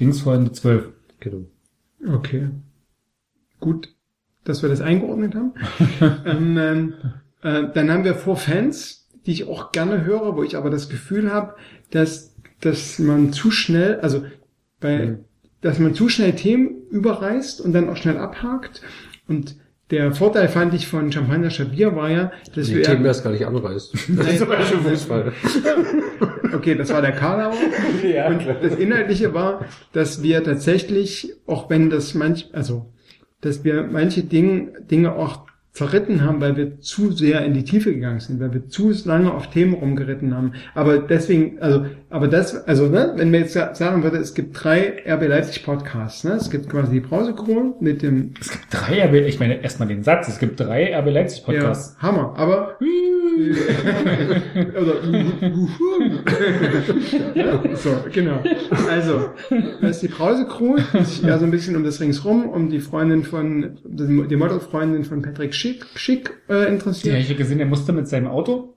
Dings 0.00 0.20
vorhin 0.20 0.44
die 0.46 0.52
12. 0.52 0.88
Genau. 1.20 1.46
Okay. 2.14 2.48
Gut, 3.60 3.94
dass 4.44 4.62
wir 4.62 4.68
das 4.68 4.80
eingeordnet 4.80 5.34
haben. 5.34 5.52
ähm, 6.26 6.58
ähm, 6.58 6.94
äh, 7.42 7.72
dann 7.72 7.90
haben 7.90 8.04
wir 8.04 8.14
Four 8.14 8.36
Fans, 8.36 9.08
die 9.26 9.32
ich 9.32 9.48
auch 9.48 9.72
gerne 9.72 10.04
höre, 10.04 10.36
wo 10.36 10.42
ich 10.42 10.56
aber 10.56 10.70
das 10.70 10.88
Gefühl 10.88 11.32
habe, 11.32 11.54
dass, 11.90 12.34
dass 12.60 12.98
man 12.98 13.32
zu 13.32 13.50
schnell, 13.50 14.00
also 14.00 14.24
bei, 14.80 15.18
dass 15.62 15.78
man 15.78 15.94
zu 15.94 16.08
schnell 16.08 16.34
Themen 16.34 16.82
überreißt 16.90 17.60
und 17.60 17.72
dann 17.72 17.88
auch 17.88 17.96
schnell 17.96 18.18
abhakt. 18.18 18.82
Und 19.28 19.56
der 19.90 20.12
Vorteil 20.12 20.48
fand 20.48 20.74
ich 20.74 20.88
von 20.88 21.12
Champagner 21.12 21.50
Schabier 21.50 21.94
war 21.94 22.10
ja, 22.10 22.32
dass 22.54 22.66
Die 22.66 22.76
wir 22.76 22.82
Themen 22.82 23.04
erst 23.04 23.22
gar 23.22 23.30
nicht 23.30 23.46
anreißt. 23.46 23.94
Das 24.16 24.26
ist 24.28 24.38
zum 24.38 24.48
Beispiel 24.48 24.78
Fußball. 24.78 25.32
Okay, 26.52 26.74
das 26.74 26.90
war 26.90 27.02
der 27.02 27.12
Karlauer. 27.12 27.54
Ja. 28.02 28.28
Und 28.28 28.42
das 28.62 28.76
Inhaltliche 28.76 29.34
war, 29.34 29.64
dass 29.92 30.22
wir 30.22 30.42
tatsächlich, 30.42 31.34
auch 31.46 31.68
wenn 31.68 31.90
das 31.90 32.14
manch, 32.14 32.48
also, 32.52 32.92
dass 33.40 33.64
wir 33.64 33.82
manche 33.82 34.22
Dinge, 34.22 34.72
Dinge 34.90 35.14
auch 35.14 35.45
verritten 35.76 36.22
haben, 36.24 36.40
weil 36.40 36.56
wir 36.56 36.80
zu 36.80 37.12
sehr 37.12 37.44
in 37.44 37.52
die 37.52 37.64
Tiefe 37.64 37.92
gegangen 37.92 38.20
sind, 38.20 38.40
weil 38.40 38.52
wir 38.54 38.66
zu 38.68 38.92
lange 39.04 39.32
auf 39.32 39.50
Themen 39.50 39.74
rumgeritten 39.74 40.34
haben. 40.34 40.52
Aber 40.74 40.98
deswegen, 40.98 41.58
also, 41.60 41.84
aber 42.08 42.28
das, 42.28 42.66
also, 42.66 42.86
ne, 42.86 43.12
wenn 43.16 43.30
wir 43.30 43.40
jetzt 43.40 43.52
sa- 43.52 43.74
sagen 43.74 44.02
würde, 44.02 44.16
es 44.16 44.34
gibt 44.34 44.56
drei 44.64 45.02
RB 45.06 45.28
Leipzig 45.28 45.64
Podcasts, 45.64 46.24
ne, 46.24 46.32
es 46.32 46.50
gibt 46.50 46.70
quasi 46.70 46.92
die 46.92 47.00
Brausekron 47.00 47.74
mit 47.80 48.00
dem, 48.02 48.32
Es 48.40 48.50
gibt 48.50 48.64
drei 48.70 49.02
RB, 49.06 49.26
ich 49.28 49.38
meine 49.38 49.62
erstmal 49.62 49.88
den 49.88 50.02
Satz, 50.02 50.28
es 50.28 50.38
gibt 50.38 50.58
drei 50.60 50.96
RB 50.98 51.10
Leipzig 51.12 51.44
Podcasts. 51.44 51.96
ja, 52.00 52.08
Hammer, 52.08 52.34
aber, 52.36 52.76
oder, 54.80 54.94
ja, 57.34 57.60
so, 57.76 57.90
genau. 58.12 58.38
Also, 58.90 59.30
das 59.80 59.96
ist 59.96 60.02
die 60.02 60.08
sich 61.04 61.24
eher 61.24 61.38
so 61.38 61.44
ein 61.44 61.50
bisschen 61.50 61.76
um 61.76 61.84
das 61.84 62.00
Ringsrum, 62.00 62.48
um 62.48 62.70
die 62.70 62.80
Freundin 62.80 63.24
von, 63.24 63.76
die 63.84 64.36
Modelfreundin 64.36 65.04
von 65.04 65.22
Patrick 65.22 65.54
Schick, 65.54 65.65
Schick 65.94 66.30
äh, 66.48 66.54
Ja, 66.62 66.64
interessiert. 66.66 67.16
ich 67.18 67.26
habe 67.28 67.36
gesehen, 67.36 67.58
der 67.58 67.66
musste 67.66 67.92
mit 67.92 68.08
seinem 68.08 68.26
Auto, 68.28 68.74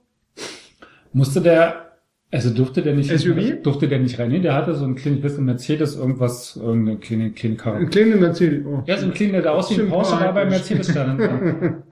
musste 1.12 1.40
der, 1.40 1.89
also 2.32 2.50
durfte 2.50 2.80
der 2.82 2.94
nicht, 2.94 3.10
SUV? 3.10 3.62
durfte 3.64 3.88
der 3.88 3.98
nicht 3.98 4.18
rein. 4.18 4.30
Nee, 4.30 4.38
der 4.38 4.54
hatte 4.54 4.74
so 4.74 4.84
ein 4.84 4.94
kleines 4.94 5.20
bisschen 5.20 5.44
Mercedes, 5.46 5.96
irgendwas, 5.96 6.56
irgendeine 6.56 6.98
kleine, 6.98 7.30
kleine 7.30 7.56
Karre. 7.56 7.76
Ein 7.78 7.90
kleiner 7.90 8.16
Mercedes. 8.16 8.64
Oh. 8.64 8.82
Ja, 8.86 8.96
so 8.98 9.06
ein 9.06 9.12
kleiner, 9.14 9.40
der 9.42 9.52
aussieht 9.54 9.78
wie 9.78 9.82
ein 9.82 9.88
Porsche, 9.88 10.12
war 10.20 10.32
bei 10.32 10.44
Mercedes 10.44 10.90
stand. 10.90 11.20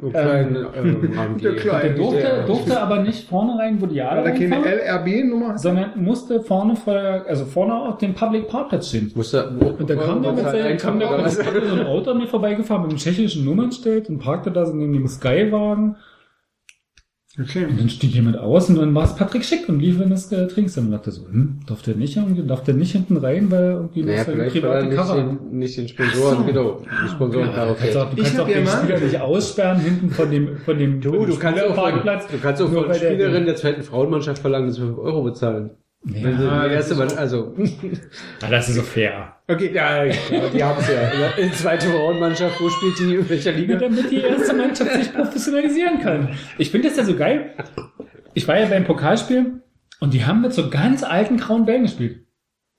So 0.01 0.11
klein, 0.11 0.57
ähm, 0.77 1.19
AMG. 1.19 1.43
Der 1.43 1.57
kleine. 1.57 1.83
Der 1.89 1.93
durfte, 1.95 2.45
durfte 2.47 2.81
aber 2.81 3.03
nicht 3.03 3.29
vorne 3.29 3.59
rein, 3.59 3.81
wo 3.81 3.87
die 3.87 3.97
Jahre 3.97 4.25
Weil 4.25 4.41
er 4.41 4.49
keine 4.49 4.81
LRB-Nummer 4.83 5.59
sondern 5.59 5.91
musste 6.03 6.41
vorne 6.41 6.77
vor, 6.77 6.95
der- 6.95 7.27
also 7.27 7.45
vorne 7.45 7.75
auf 7.75 7.99
dem 7.99 8.15
Public 8.15 8.47
Parkplatz 8.49 8.89
stehen. 8.91 9.11
Muss 9.17 9.33
da, 9.33 9.51
wo, 9.59 9.71
Und 9.71 9.91
da 9.91 9.97
kam 9.97 10.23
der 10.23 10.33
mit 10.35 10.45
seinem, 10.45 10.77
kam 10.77 11.01
der, 11.01 11.29
so 11.29 11.43
ein 11.75 11.87
Auto 11.87 12.13
an 12.13 12.19
mir 12.19 12.29
vorbeigefahren 12.29 12.83
mit 12.83 12.91
einem 12.93 12.99
tschechischen 12.99 13.45
Nummernschild 13.45 14.09
und 14.09 14.19
parkte 14.21 14.53
da 14.53 14.65
so 14.67 14.73
neben 14.73 14.93
dem 14.93 15.09
Skywagen. 15.09 15.97
Okay. 17.41 17.67
Und 17.67 17.79
dann 17.79 17.89
stieg 17.89 18.13
jemand 18.15 18.37
aus 18.37 18.69
und 18.69 18.77
dann 18.79 18.93
war 18.95 19.05
es 19.05 19.15
Patrick 19.15 19.45
Schick 19.45 19.69
und 19.69 19.79
lief 19.79 20.01
in 20.01 20.11
das 20.11 20.33
äh, 20.33 20.49
Trinkzimmer 20.49 20.87
und 20.87 20.93
dachte 20.93 21.13
so, 21.13 21.25
hm, 21.29 21.61
darf 21.69 21.83
der 21.83 21.95
nicht 21.95 22.17
irgendwie, 22.17 22.43
darf 22.45 22.65
der 22.65 22.75
nicht 22.75 22.91
hinten 22.93 23.17
rein, 23.17 23.49
weil 23.51 23.71
irgendwie 23.71 24.03
Naja, 24.03 24.19
noch 24.19 24.25
seine 24.27 24.51
vielleicht 24.51 24.63
war 24.65 24.71
er 24.75 24.81
private 24.83 24.87
nicht 24.89 24.97
Karre. 24.97 25.39
den, 25.51 25.59
nicht 25.59 25.77
den 25.77 25.89
Sponsoren, 25.89 26.47
genau, 26.47 26.83
die 27.05 27.09
Sponsoren 27.09 27.51
Ja, 27.51 27.67
du 27.67 27.75
kannst 27.75 27.97
auch, 27.97 28.11
du 28.11 28.17
kannst 28.23 28.41
auch 28.41 28.47
den 28.49 28.65
mal- 28.65 28.83
Spieler 28.83 29.01
nicht 29.01 29.21
aussperren 29.21 29.81
hinten 29.81 30.11
von 30.11 30.31
dem, 30.31 30.57
von 30.59 30.79
dem, 30.79 31.01
Du, 31.01 31.11
von 31.11 31.21
dem 31.21 31.31
du 31.31 31.39
kannst 31.39 31.63
auch 31.63 31.75
von, 31.75 31.93
du 31.95 32.39
kannst 32.43 32.63
auch 32.63 32.71
Nur 32.73 32.81
von 32.83 32.91
weil 32.91 32.99
der- 32.99 33.09
Spielerin 33.13 33.47
der 33.47 33.55
zweiten 33.57 33.83
Frauenmannschaft 33.83 34.41
verlangen, 34.43 34.67
dass 34.69 34.81
wir 34.81 34.87
5 34.87 34.99
Euro 34.99 35.23
bezahlen. 35.23 35.71
Ja, 36.05 36.69
die 36.69 36.75
erste 36.75 36.95
das 36.95 37.11
ist 37.11 37.17
Mann, 37.17 37.19
also, 37.19 37.55
Ah, 38.43 38.51
das 38.51 38.69
ist 38.69 38.77
so 38.77 38.83
fair. 38.83 39.37
Okay. 39.49 39.73
ja, 39.75 40.05
die 40.05 40.63
haben 40.63 40.81
es 40.81 40.89
ja. 40.89 41.29
In 41.37 41.53
zweite 41.53 41.89
Frauenmannschaft, 41.89 42.61
wo 42.61 42.69
spielt 42.69 42.99
die, 43.01 43.15
in 43.17 43.29
welcher 43.29 43.53
Liga? 43.53 43.77
damit 43.77 44.11
die 44.11 44.21
erste 44.21 44.55
Mannschaft 44.55 44.93
sich 44.93 45.13
professionalisieren 45.13 46.01
kann. 46.01 46.37
Ich 46.57 46.71
finde 46.71 46.89
das 46.89 46.97
ja 46.97 47.05
so 47.05 47.17
geil. 47.17 47.55
Ich 48.35 48.47
war 48.47 48.59
ja 48.59 48.67
beim 48.67 48.85
Pokalspiel 48.85 49.61
und 50.01 50.15
die 50.15 50.25
haben 50.25 50.43
mit 50.43 50.53
so 50.53 50.71
ganz 50.71 51.03
alten 51.03 51.37
grauen 51.37 51.67
Bällen 51.67 51.83
gespielt. 51.83 52.28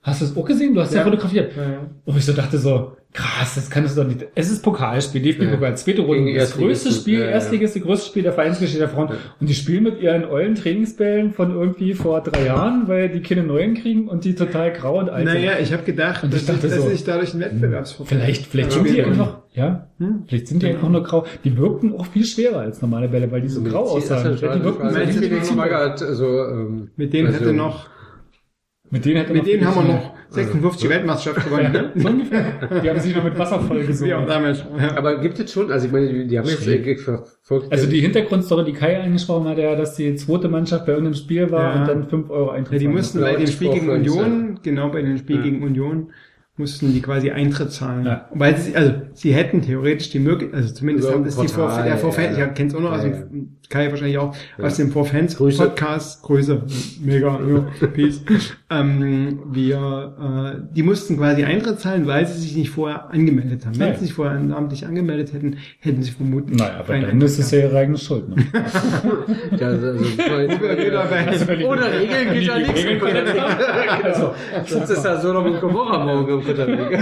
Hast 0.10 0.22
du 0.22 0.26
es 0.26 0.36
auch 0.38 0.46
gesehen? 0.46 0.74
Du 0.74 0.82
hast 0.82 0.92
ja, 0.94 1.00
Ja. 1.00 1.04
fotografiert. 1.06 1.52
Ja, 1.56 1.64
ja. 1.64 1.80
Und 2.06 2.18
ich 2.18 2.26
so 2.26 2.34
dachte 2.34 2.58
so, 2.58 2.94
krass, 3.14 3.56
das 3.56 3.70
kann 3.70 3.86
es 3.86 3.96
doch 3.96 4.06
nicht. 4.06 4.26
Es 4.36 4.52
ist 4.52 4.62
Pokalspiel, 4.64 5.22
DFB-Pokal, 5.22 5.76
zweite 5.78 6.02
Runde. 6.02 6.34
Das 6.36 6.54
größte. 6.56 6.92
Spiel, 6.92 7.20
Ja, 7.20 7.26
ja. 7.26 7.32
Erstligiste, 7.32 7.80
größte 7.80 8.08
Spiel 8.08 8.24
der 8.24 8.34
Vereinsgeschichte 8.34 8.80
der 8.80 8.90
Frauen. 8.90 9.10
Und 9.40 9.50
die 9.50 9.54
spielen 9.54 9.84
mit 9.84 10.02
ihren 10.02 10.26
ollen 10.26 10.56
Trainingsbällen 10.56 11.34
von 11.34 11.52
irgendwie 11.52 11.94
vor 11.94 12.22
drei 12.22 12.46
Jahren, 12.46 12.88
weil 12.88 13.10
die 13.10 13.22
keine 13.22 13.44
neuen 13.44 13.74
kriegen 13.76 14.08
und 14.08 14.26
die 14.26 14.36
total 14.36 14.72
grau 14.74 15.00
und 15.00 15.10
alt 15.10 15.28
sind. 15.28 15.42
Naja, 15.42 15.54
ich 15.62 15.74
habe 15.74 15.84
gedacht, 15.84 16.24
Und 16.24 16.34
ich 16.34 16.46
dass, 16.46 16.56
dachte 16.56 16.68
ich, 16.68 16.74
dass 16.74 16.84
so, 16.84 16.90
ich 16.92 17.04
dadurch 17.04 17.34
einen 17.34 17.42
Wettbewerbsvorteil 17.42 18.20
Vielleicht, 18.20 18.46
vielleicht 18.48 18.70
Ja, 18.76 18.84
sind 18.84 18.96
die 18.96 19.02
einfach, 19.04 19.38
ja, 19.54 19.88
Hm? 20.00 20.24
vielleicht 20.28 20.48
sind 20.48 20.62
die 20.64 20.68
einfach 20.68 20.90
nur 20.90 21.04
grau. 21.04 21.26
Die 21.44 21.58
wirkten 21.58 21.96
auch 21.96 22.06
viel 22.06 22.26
schwerer 22.26 22.60
als 22.60 22.82
normale 22.82 23.08
Bälle, 23.10 23.32
weil 23.32 23.42
die 23.42 23.50
so 23.50 23.62
grau 23.62 23.84
aussahen. 23.84 24.36
Die 24.36 24.42
wirkten 24.42 24.90
so 25.44 25.60
also, 25.60 26.44
ähm, 26.46 26.90
Mit 26.96 27.14
denen 27.14 27.28
also, 27.28 27.40
hätte 27.40 27.54
noch, 27.54 27.88
mit 28.92 29.06
denen, 29.06 29.32
mit 29.34 29.46
denen 29.46 29.66
haben 29.68 29.76
wir 29.88 29.94
noch 29.94 30.14
56 30.30 30.90
Weltmeisterschaft 30.90 31.46
gewonnen. 31.46 31.72
Ja, 31.74 31.82
ne? 31.82 31.92
so 31.96 32.08
ungefähr. 32.08 32.82
Die 32.84 32.90
haben 32.90 33.00
sich 33.00 33.16
noch 33.16 33.24
mit 33.24 33.38
Wasser 33.38 33.60
voll 33.60 33.78
Wie 33.80 33.84
auch 33.84 33.88
gesogen. 33.88 34.28
damals. 34.28 34.64
Ja. 34.80 34.98
Aber 34.98 35.20
gibt 35.20 35.40
es 35.40 35.52
schon, 35.52 35.72
also 35.72 35.88
ich 35.88 35.92
meine, 35.92 36.08
die, 36.14 36.28
die 36.28 36.38
haben 36.38 36.48
jetzt 36.48 36.68
äh, 36.68 36.96
verfolgt. 36.98 37.72
Also 37.72 37.88
die 37.88 38.00
Hintergrundstory, 38.02 38.66
die 38.66 38.74
Kai 38.74 39.02
angesprochen 39.02 39.48
hat, 39.48 39.58
ja, 39.58 39.76
dass 39.76 39.96
die 39.96 40.16
zweite 40.16 40.48
Mannschaft 40.50 40.86
bei 40.86 40.92
irgendeinem 40.94 41.16
Spiel 41.16 41.50
war 41.52 41.76
Ja. 41.76 41.82
und 41.82 41.88
dann 41.88 42.08
5 42.10 42.30
Euro 42.30 42.50
Eintritt 42.52 42.74
Ja, 42.82 42.88
die 42.88 42.94
mussten 42.94 43.20
musste. 43.20 43.34
bei 43.34 43.40
dem 43.40 43.48
Spiel 43.52 43.72
gegen 43.72 43.90
Union, 43.90 44.60
genau 44.64 44.90
bei 44.90 45.02
dem 45.02 45.18
Spiel 45.18 45.38
Ja. 45.38 45.42
gegen 45.44 45.64
Union, 45.64 46.12
mussten 46.58 46.94
die 46.94 47.02
quasi 47.02 47.32
Eintritt 47.32 47.72
zahlen. 47.72 48.06
Ja. 48.06 48.28
Weil 48.34 48.58
sie, 48.58 48.76
also 48.76 48.94
sie 49.14 49.34
hätten 49.34 49.62
theoretisch 49.62 50.10
die 50.10 50.20
Möglichkeit, 50.20 50.60
also 50.60 50.74
zumindest 50.74 51.10
haben 51.12 51.24
das 51.24 51.38
die 51.38 51.48
Portal, 51.48 51.74
Vor, 51.76 51.84
der 51.84 51.98
Vorfans, 51.98 52.38
ja. 52.38 52.48
ich 52.48 52.54
kenne 52.54 52.70
es 52.70 52.76
auch 52.76 52.82
noch 52.82 52.92
Ja, 52.92 53.02
dem, 53.04 53.56
Kai 53.70 53.90
wahrscheinlich 53.90 54.18
auch, 54.18 54.36
Ja. 54.58 54.66
aus 54.66 54.76
dem 54.78 54.92
Vorfans 54.92 55.38
Grüße. 55.38 55.64
Podcast, 55.64 56.22
Grüße, 56.24 56.64
mega, 57.02 57.40
ja, 57.82 57.88
peace. 57.94 58.22
Ähm, 58.72 59.40
wir, 59.52 60.58
äh, 60.60 60.62
die 60.76 60.84
mussten 60.84 61.18
quasi 61.18 61.44
Eintritt 61.44 61.80
zahlen, 61.80 62.06
weil 62.06 62.28
sie 62.28 62.40
sich 62.40 62.56
nicht 62.56 62.70
vorher 62.70 63.10
angemeldet 63.10 63.66
haben. 63.66 63.80
Wenn 63.80 63.88
Ja. 63.90 63.96
sie 63.96 64.06
sich 64.06 64.14
vorher 64.14 64.40
namentlich 64.40 64.86
angemeldet 64.86 65.34
hätten, 65.34 65.58
hätten 65.80 66.04
sie 66.04 66.12
vermutlich 66.12 66.58
Naja, 66.60 66.80
aber 66.80 67.00
dann 67.00 67.20
ist 67.22 67.40
es 67.40 67.50
ja 67.52 67.60
ihre 67.60 67.78
eigene 67.78 67.98
Schuld. 67.98 68.30
Ne? 68.30 68.36
Ja, 69.60 69.68
also, 69.68 69.88
also, 69.88 70.06
bei- 71.48 71.66
Ohne 71.66 71.92
Regeln 71.92 72.34
geht 72.34 72.44
ja 72.44 72.58
nichts. 72.60 72.84
Haben. 72.86 74.04
Also, 74.04 74.34
Das 74.80 74.90
ist 74.90 75.04
ja 75.06 75.20
so 75.20 75.34
noch 75.34 75.44
mit 75.44 75.60
Gomorra 75.60 76.06
morgen 76.06 76.34
im 76.34 76.42
Futterweg. 76.42 77.00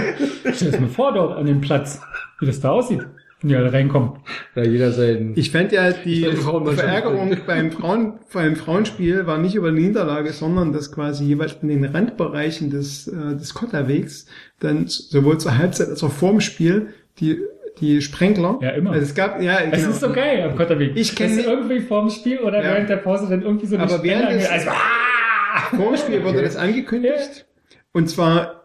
stell 0.54 0.70
dir 0.72 0.80
mal 0.80 0.88
vor 0.88 1.12
dort 1.12 1.36
an 1.38 1.46
dem 1.46 1.60
Platz, 1.60 2.00
wie 2.40 2.46
das 2.46 2.60
da 2.60 2.70
aussieht, 2.70 3.06
alle 3.42 3.72
reinkommen. 3.72 4.12
Ja, 4.56 4.64
jeder 4.64 4.90
sein. 4.92 5.32
Ich 5.36 5.50
fände 5.50 5.76
ja 5.76 5.92
die. 5.92 6.22
Verärgerung 6.24 7.36
beim 7.46 7.70
Frauen, 7.70 8.14
beim 8.32 8.56
Frauenspiel 8.56 9.26
war 9.26 9.38
nicht 9.38 9.54
über 9.54 9.70
die 9.70 9.80
Niederlage, 9.86 10.32
sondern 10.32 10.72
dass 10.72 10.90
quasi 10.90 11.24
jeweils 11.24 11.56
in 11.62 11.68
den 11.68 11.84
Randbereichen 11.84 12.70
des, 12.70 13.06
äh, 13.08 13.36
des 13.36 13.54
Kotterwegs 13.54 14.26
dann 14.60 14.86
sowohl 14.88 15.38
zur 15.38 15.56
Halbzeit 15.56 15.88
als 15.88 16.02
auch 16.02 16.10
vorm 16.12 16.40
Spiel 16.40 16.88
die, 17.20 17.38
die 17.80 18.02
Sprenkler. 18.02 18.58
Ja, 18.60 18.70
immer. 18.70 18.90
Also 18.90 19.04
es 19.04 19.14
gab, 19.14 19.40
ja, 19.40 19.58
Es 19.60 19.78
genau. 19.82 19.90
ist 19.90 20.00
so 20.00 20.10
geil 20.12 20.42
am 20.42 20.56
Kotterweg. 20.56 20.92
Ich 20.96 21.14
kenn 21.14 21.28
Dass 21.28 21.36
nicht- 21.36 21.48
irgendwie 21.48 21.78
vorm 21.80 22.10
Spiel 22.10 22.38
oder 22.40 22.58
Ja. 22.62 22.70
während 22.72 22.88
der 22.90 22.96
Pause 22.96 23.28
dann 23.30 23.42
irgendwie 23.42 23.66
so 23.66 23.76
eine 23.76 23.84
Aber 23.84 24.02
während 24.02 24.24
Spende 24.24 24.38
des- 24.42 24.50
also, 24.50 24.70
ah! 24.70 25.76
Vorm 25.76 25.96
Spiel 25.96 26.24
wurde 26.24 26.42
das 26.42 26.56
angekündigt. 26.56 27.46
Und 27.92 28.08
zwar, 28.10 28.64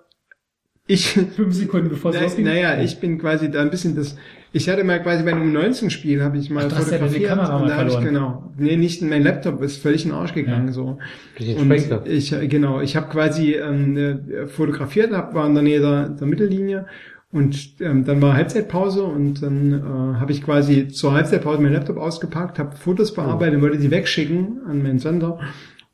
ich, 0.87 1.09
fünf 1.35 1.53
Sekunden 1.53 1.89
bevor 1.89 2.11
es 2.11 2.17
Na, 2.17 2.23
losging. 2.23 2.45
naja, 2.45 2.81
ich 2.81 2.99
bin 2.99 3.19
quasi 3.19 3.49
da 3.51 3.61
ein 3.61 3.69
bisschen 3.69 3.95
das. 3.95 4.15
Ich 4.55 4.69
hatte 4.69 4.83
mal 4.83 5.01
quasi 5.01 5.23
bei 5.23 5.31
einem 5.31 5.51
19 5.51 5.89
Spiel 5.89 6.21
habe 6.21 6.37
ich 6.37 6.51
mal 6.51 6.67
Ach, 6.71 6.75
hast 6.77 6.91
ja 6.91 6.99
fotografiert 6.99 7.29
Kamera 7.29 7.55
und 7.55 7.61
mal 7.63 7.67
da 7.69 7.77
habe 7.77 7.89
ich 7.89 7.99
genau. 7.99 8.53
Nee, 8.55 8.77
nicht 8.77 9.01
mein 9.01 9.23
Laptop 9.23 9.63
ist 9.63 9.81
völlig 9.81 10.05
in 10.05 10.11
den 10.11 10.17
Arsch 10.17 10.33
gegangen 10.33 10.67
Ja. 10.67 10.73
so. 10.73 10.99
Und 11.57 11.73
ich 12.05 12.33
äh, 12.33 12.47
genau, 12.47 12.79
ich 12.79 12.95
habe 12.95 13.09
quasi 13.09 13.53
ähm, 13.53 13.97
äh, 13.97 14.45
fotografiert, 14.45 15.11
hab, 15.11 15.33
war 15.33 15.47
in 15.47 15.55
der 15.55 15.63
Nähe 15.63 15.81
der, 15.81 16.09
der 16.09 16.27
Mittellinie 16.27 16.85
und 17.31 17.81
ähm, 17.81 18.05
dann 18.05 18.21
war 18.21 18.35
Halbzeitpause 18.35 19.03
und 19.03 19.41
dann 19.41 19.73
äh, 19.73 20.19
habe 20.19 20.31
ich 20.31 20.43
quasi 20.43 20.87
zur 20.87 21.13
Halbzeitpause 21.13 21.59
meinen 21.59 21.73
Laptop 21.73 21.97
ausgepackt, 21.97 22.59
habe 22.59 22.75
Fotos 22.75 23.11
bearbeitet, 23.15 23.59
wollte 23.59 23.79
die 23.79 23.89
wegschicken 23.89 24.61
an 24.67 24.83
meinen 24.83 24.99
Sender 24.99 25.39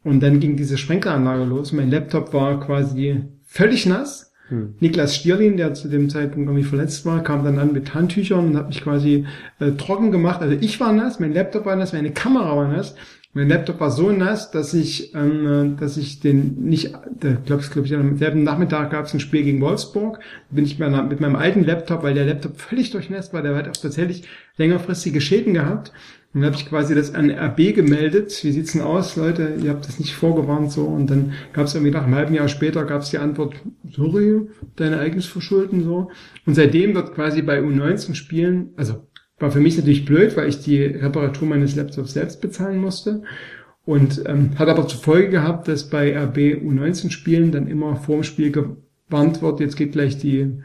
und 0.04 0.22
dann 0.22 0.42
ging 0.42 0.58
diese 0.58 0.78
Sprenkleranlage 0.78 1.46
los. 1.46 1.72
Mein 1.72 1.90
Laptop 1.90 2.34
war 2.34 2.60
quasi 2.60 3.24
völlig 3.46 3.86
nass. 3.86 4.29
Hm. 4.50 4.74
Niklas 4.80 5.16
Stierlin, 5.16 5.58
der 5.58 5.74
zu 5.74 5.88
dem 5.88 6.10
Zeitpunkt 6.10 6.48
irgendwie 6.48 6.68
verletzt 6.68 7.06
war, 7.06 7.24
kam 7.24 7.44
dann 7.44 7.60
an 7.60 7.72
mit 7.72 7.94
Handtüchern 7.94 8.48
und 8.48 8.58
hat 8.58 8.68
mich 8.68 8.82
quasi 8.82 9.26
äh, 9.60 9.72
trocken 9.72 10.12
gemacht. 10.12 10.42
Also 10.42 10.56
ich 10.60 10.80
war 10.80 10.92
nass, 10.92 11.20
mein 11.20 11.34
Laptop 11.34 11.66
war 11.66 11.76
nass, 11.76 11.94
meine 11.94 12.12
Kamera 12.12 12.56
war 12.56 12.68
nass 12.68 12.96
Mein 13.34 13.48
Laptop 13.48 13.80
war 13.80 13.92
so 13.92 14.12
nass, 14.12 14.50
dass 14.50 14.74
ich, 14.74 15.14
ähm, 15.14 15.78
dass 15.80 15.98
ich 15.98 16.20
den 16.20 16.64
nicht, 16.64 16.94
da 17.20 17.34
glaube 17.46 17.64
glaub 17.72 17.86
ich, 17.86 17.94
am 17.94 18.18
selben 18.18 18.44
Nachmittag 18.44 18.90
gab 18.90 19.06
es 19.06 19.14
ein 19.14 19.20
Spiel 19.20 19.44
gegen 19.44 19.62
Wolfsburg. 19.62 20.20
Bin 20.50 20.66
ich 20.66 20.80
mit 20.80 21.20
meinem 21.20 21.36
alten 21.36 21.64
Laptop, 21.64 22.02
weil 22.02 22.16
der 22.16 22.26
Laptop 22.26 22.60
völlig 22.60 22.90
durchnässt 22.90 23.32
war, 23.34 23.44
der 23.44 23.56
hat 23.56 23.70
auch 23.70 23.80
tatsächlich 23.80 24.24
längerfristige 24.58 25.22
Schäden 25.22 25.54
gehabt. 25.54 25.92
Und 26.34 26.42
dann 26.42 26.52
habe 26.52 26.62
ich 26.62 26.70
quasi 26.70 26.94
das 26.94 27.16
an 27.16 27.32
RB 27.32 27.74
gemeldet. 27.74 28.44
Wie 28.44 28.52
sieht's 28.52 28.74
denn 28.74 28.84
aus, 28.84 29.16
Leute? 29.16 29.56
Ihr 29.64 29.72
habt 29.72 29.88
das 29.88 29.98
nicht 29.98 30.14
vorgewarnt 30.14 30.72
so. 30.72 30.86
Und 30.86 31.10
dann 31.10 31.34
gab 31.54 31.66
es 31.66 31.74
irgendwie 31.74 31.92
nach 31.92 32.04
einem 32.04 32.14
halben 32.14 32.36
Jahr 32.36 32.48
später 32.48 32.86
gab 32.86 33.02
es 33.02 33.10
die 33.10 33.18
Antwort, 33.18 33.56
sorry, 33.90 34.48
dein 34.76 34.94
eigenes 34.94 35.26
Verschulden 35.26 35.84
so. 35.84 36.10
Und 36.46 36.54
seitdem 36.54 36.94
wird 36.94 37.16
quasi 37.16 37.42
bei 37.42 37.60
U19 37.60 38.14
Spielen, 38.14 38.70
also 38.78 39.08
war 39.40 39.52
für 39.52 39.60
mich 39.60 39.78
natürlich 39.78 40.06
blöd, 40.06 40.38
weil 40.38 40.50
ich 40.50 40.62
die 40.62 40.84
Reparatur 40.84 41.48
meines 41.48 41.76
Laptops 41.76 42.14
selbst 42.14 42.42
bezahlen 42.42 42.80
musste. 42.80 43.24
Und 43.86 44.22
ähm, 44.28 44.52
hat 44.60 44.70
aber 44.70 44.88
zur 44.88 45.00
Folge 45.00 45.30
gehabt, 45.30 45.68
dass 45.68 45.90
bei 45.90 46.16
RB 46.16 46.38
U19-Spielen 46.64 47.52
dann 47.52 47.66
immer 47.68 47.96
vorm 47.96 48.22
Spiel 48.22 48.52
gewarnt 48.52 49.42
wird, 49.42 49.62
jetzt 49.62 49.78
geht 49.78 49.94
gleich 49.94 50.20
die 50.20 50.60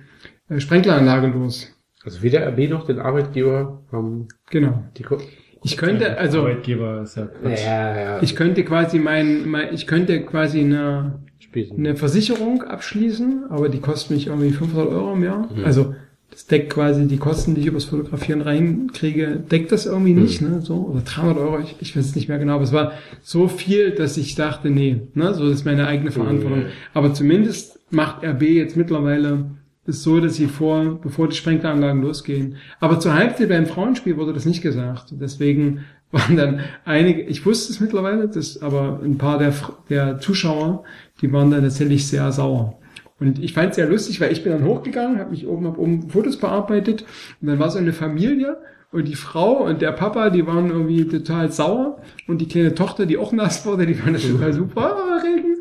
äh, 0.50 0.60
Sprenkleranlage 0.60 1.28
los. 1.28 1.70
Also 2.04 2.20
weder 2.22 2.46
RB 2.46 2.68
noch 2.68 2.84
den 2.84 2.98
Arbeitgeber 2.98 3.82
haben 3.90 4.28
Genau. 4.50 4.84
die 4.98 5.04
Ko 5.04 5.16
Ich 5.64 5.76
könnte, 5.76 6.18
also 6.18 6.40
Arbeitgeber 6.40 7.02
ist 7.02 7.16
ja 7.16 7.26
Quatsch. 7.26 7.64
ja, 7.64 7.98
ja, 7.98 8.22
ich 8.22 8.36
könnte 8.36 8.64
quasi 8.64 8.98
mein, 8.98 9.48
mein 9.48 9.72
ich 9.74 9.86
könnte 9.86 10.20
quasi 10.22 10.60
eine, 10.60 11.20
Spesen. 11.38 11.78
eine 11.78 11.96
Versicherung 11.96 12.62
abschließen, 12.62 13.44
aber 13.48 13.68
die 13.68 13.78
kostet 13.80 14.10
mich 14.12 14.26
irgendwie 14.26 14.50
500 14.50 14.88
Euro 14.92 15.14
im 15.14 15.24
Jahr. 15.24 15.48
Mhm. 15.54 15.64
Also 15.64 15.94
das 16.30 16.46
deckt 16.46 16.70
quasi 16.70 17.06
die 17.06 17.16
Kosten, 17.16 17.54
die 17.54 17.60
ich 17.62 17.66
übers 17.68 17.84
Fotografieren 17.84 18.40
reinkriege, 18.40 19.36
deckt 19.50 19.70
das 19.72 19.86
irgendwie 19.86 20.14
nicht, 20.14 20.42
Mhm. 20.42 20.48
ne, 20.50 20.60
so, 20.62 20.74
oder 20.90 21.00
300 21.00 21.38
Euro, 21.38 21.60
ich, 21.60 21.76
ich 21.80 21.96
weiß 21.96 22.04
es 22.06 22.16
nicht 22.16 22.28
mehr 22.28 22.38
genau, 22.38 22.54
aber 22.56 22.64
es 22.64 22.72
war 22.72 22.92
so 23.22 23.46
viel, 23.48 23.92
dass 23.92 24.16
ich 24.16 24.34
dachte, 24.34 24.68
nee, 24.68 25.02
ne, 25.14 25.32
so 25.32 25.44
das 25.48 25.58
ist 25.60 25.64
meine 25.64 25.86
eigene 25.86 26.10
Verantwortung. 26.10 26.60
Mhm. 26.64 26.66
Aber 26.92 27.14
zumindest 27.14 27.78
macht 27.90 28.24
RB 28.24 28.42
jetzt 28.42 28.76
mittlerweile 28.76 29.44
es 29.86 30.02
so, 30.02 30.20
dass 30.20 30.35
sie 30.35 30.47
vor, 30.47 30.98
bevor 31.02 31.28
die 31.28 31.36
Sprenkleranlagen 31.36 32.02
losgehen. 32.02 32.56
Aber 32.81 33.01
zur 33.01 33.15
Halbzeit 33.15 33.48
beim 33.48 33.66
Frauenspiel 33.66 34.16
wurde 34.16 34.32
das 34.32 34.47
nicht 34.47 34.62
gesagt. 34.62 35.12
Deswegen 35.12 35.85
waren 36.11 36.36
dann 36.36 36.61
einige, 36.85 37.23
ich 37.23 37.44
wusste 37.44 37.73
es 37.73 37.81
mittlerweile, 37.81 38.28
das, 38.28 38.62
aber 38.62 39.01
ein 39.02 39.19
paar 39.19 39.39
der, 39.39 39.52
der 39.90 40.19
Zuschauer, 40.20 40.85
die 41.20 41.32
waren 41.32 41.51
dann 41.51 41.62
tatsächlich 41.62 42.06
sehr 42.06 42.31
sauer. 42.32 42.78
Und 43.20 43.39
ich 43.43 43.52
fand 43.52 43.70
es 43.70 43.77
sehr 43.77 43.89
lustig, 43.89 44.20
weil 44.20 44.32
ich 44.32 44.43
bin 44.43 44.52
dann 44.52 44.65
hochgegangen, 44.65 45.19
habe 45.19 45.31
mich 45.31 45.47
oben, 45.47 45.66
hab 45.66 45.78
oben 45.78 46.09
Fotos 46.11 46.36
bearbeitet 46.36 47.05
und 47.40 47.48
dann 47.48 47.59
war 47.59 47.70
so 47.70 47.78
eine 47.78 47.93
Familie 47.93 48.56
und 48.90 49.09
die 49.09 49.15
Frau 49.15 49.65
und 49.65 49.82
der 49.82 49.93
Papa, 49.93 50.31
die 50.31 50.47
waren 50.47 50.70
irgendwie 50.70 51.06
total 51.06 51.51
sauer 51.51 52.01
und 52.28 52.40
die 52.40 52.48
kleine 52.48 52.74
Tochter, 52.74 53.06
die 53.06 53.19
auch 53.19 53.32
nass 53.32 53.66
wurde, 53.66 53.86
die 53.86 53.94
fand 53.94 54.16
das 54.16 54.23
total 54.23 54.52
super. 54.52 54.97
Oh, 54.97 55.24
Regen. 55.24 55.55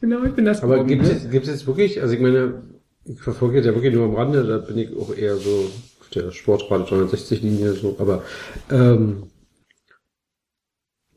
Genau, 0.00 0.24
ich 0.24 0.32
bin 0.32 0.44
nass 0.44 0.62
Aber 0.62 0.74
geworden, 0.74 0.88
gibt 0.88 1.04
es, 1.04 1.30
gibt 1.30 1.46
es 1.46 1.50
jetzt 1.50 1.66
wirklich, 1.66 2.00
also 2.00 2.14
ich 2.14 2.20
meine, 2.20 2.62
ich 3.08 3.20
verfolge 3.20 3.60
ja 3.60 3.74
wirklich 3.74 3.94
nur 3.94 4.04
am 4.04 4.14
Rande, 4.14 4.44
da 4.44 4.58
bin 4.58 4.78
ich 4.78 4.96
auch 4.96 5.14
eher 5.16 5.36
so 5.36 5.66
auf 6.00 6.08
der 6.14 6.30
Sportrate 6.32 6.94
360-Linie, 6.94 7.72
so, 7.74 7.96
aber 7.98 8.22
ähm, 8.70 9.24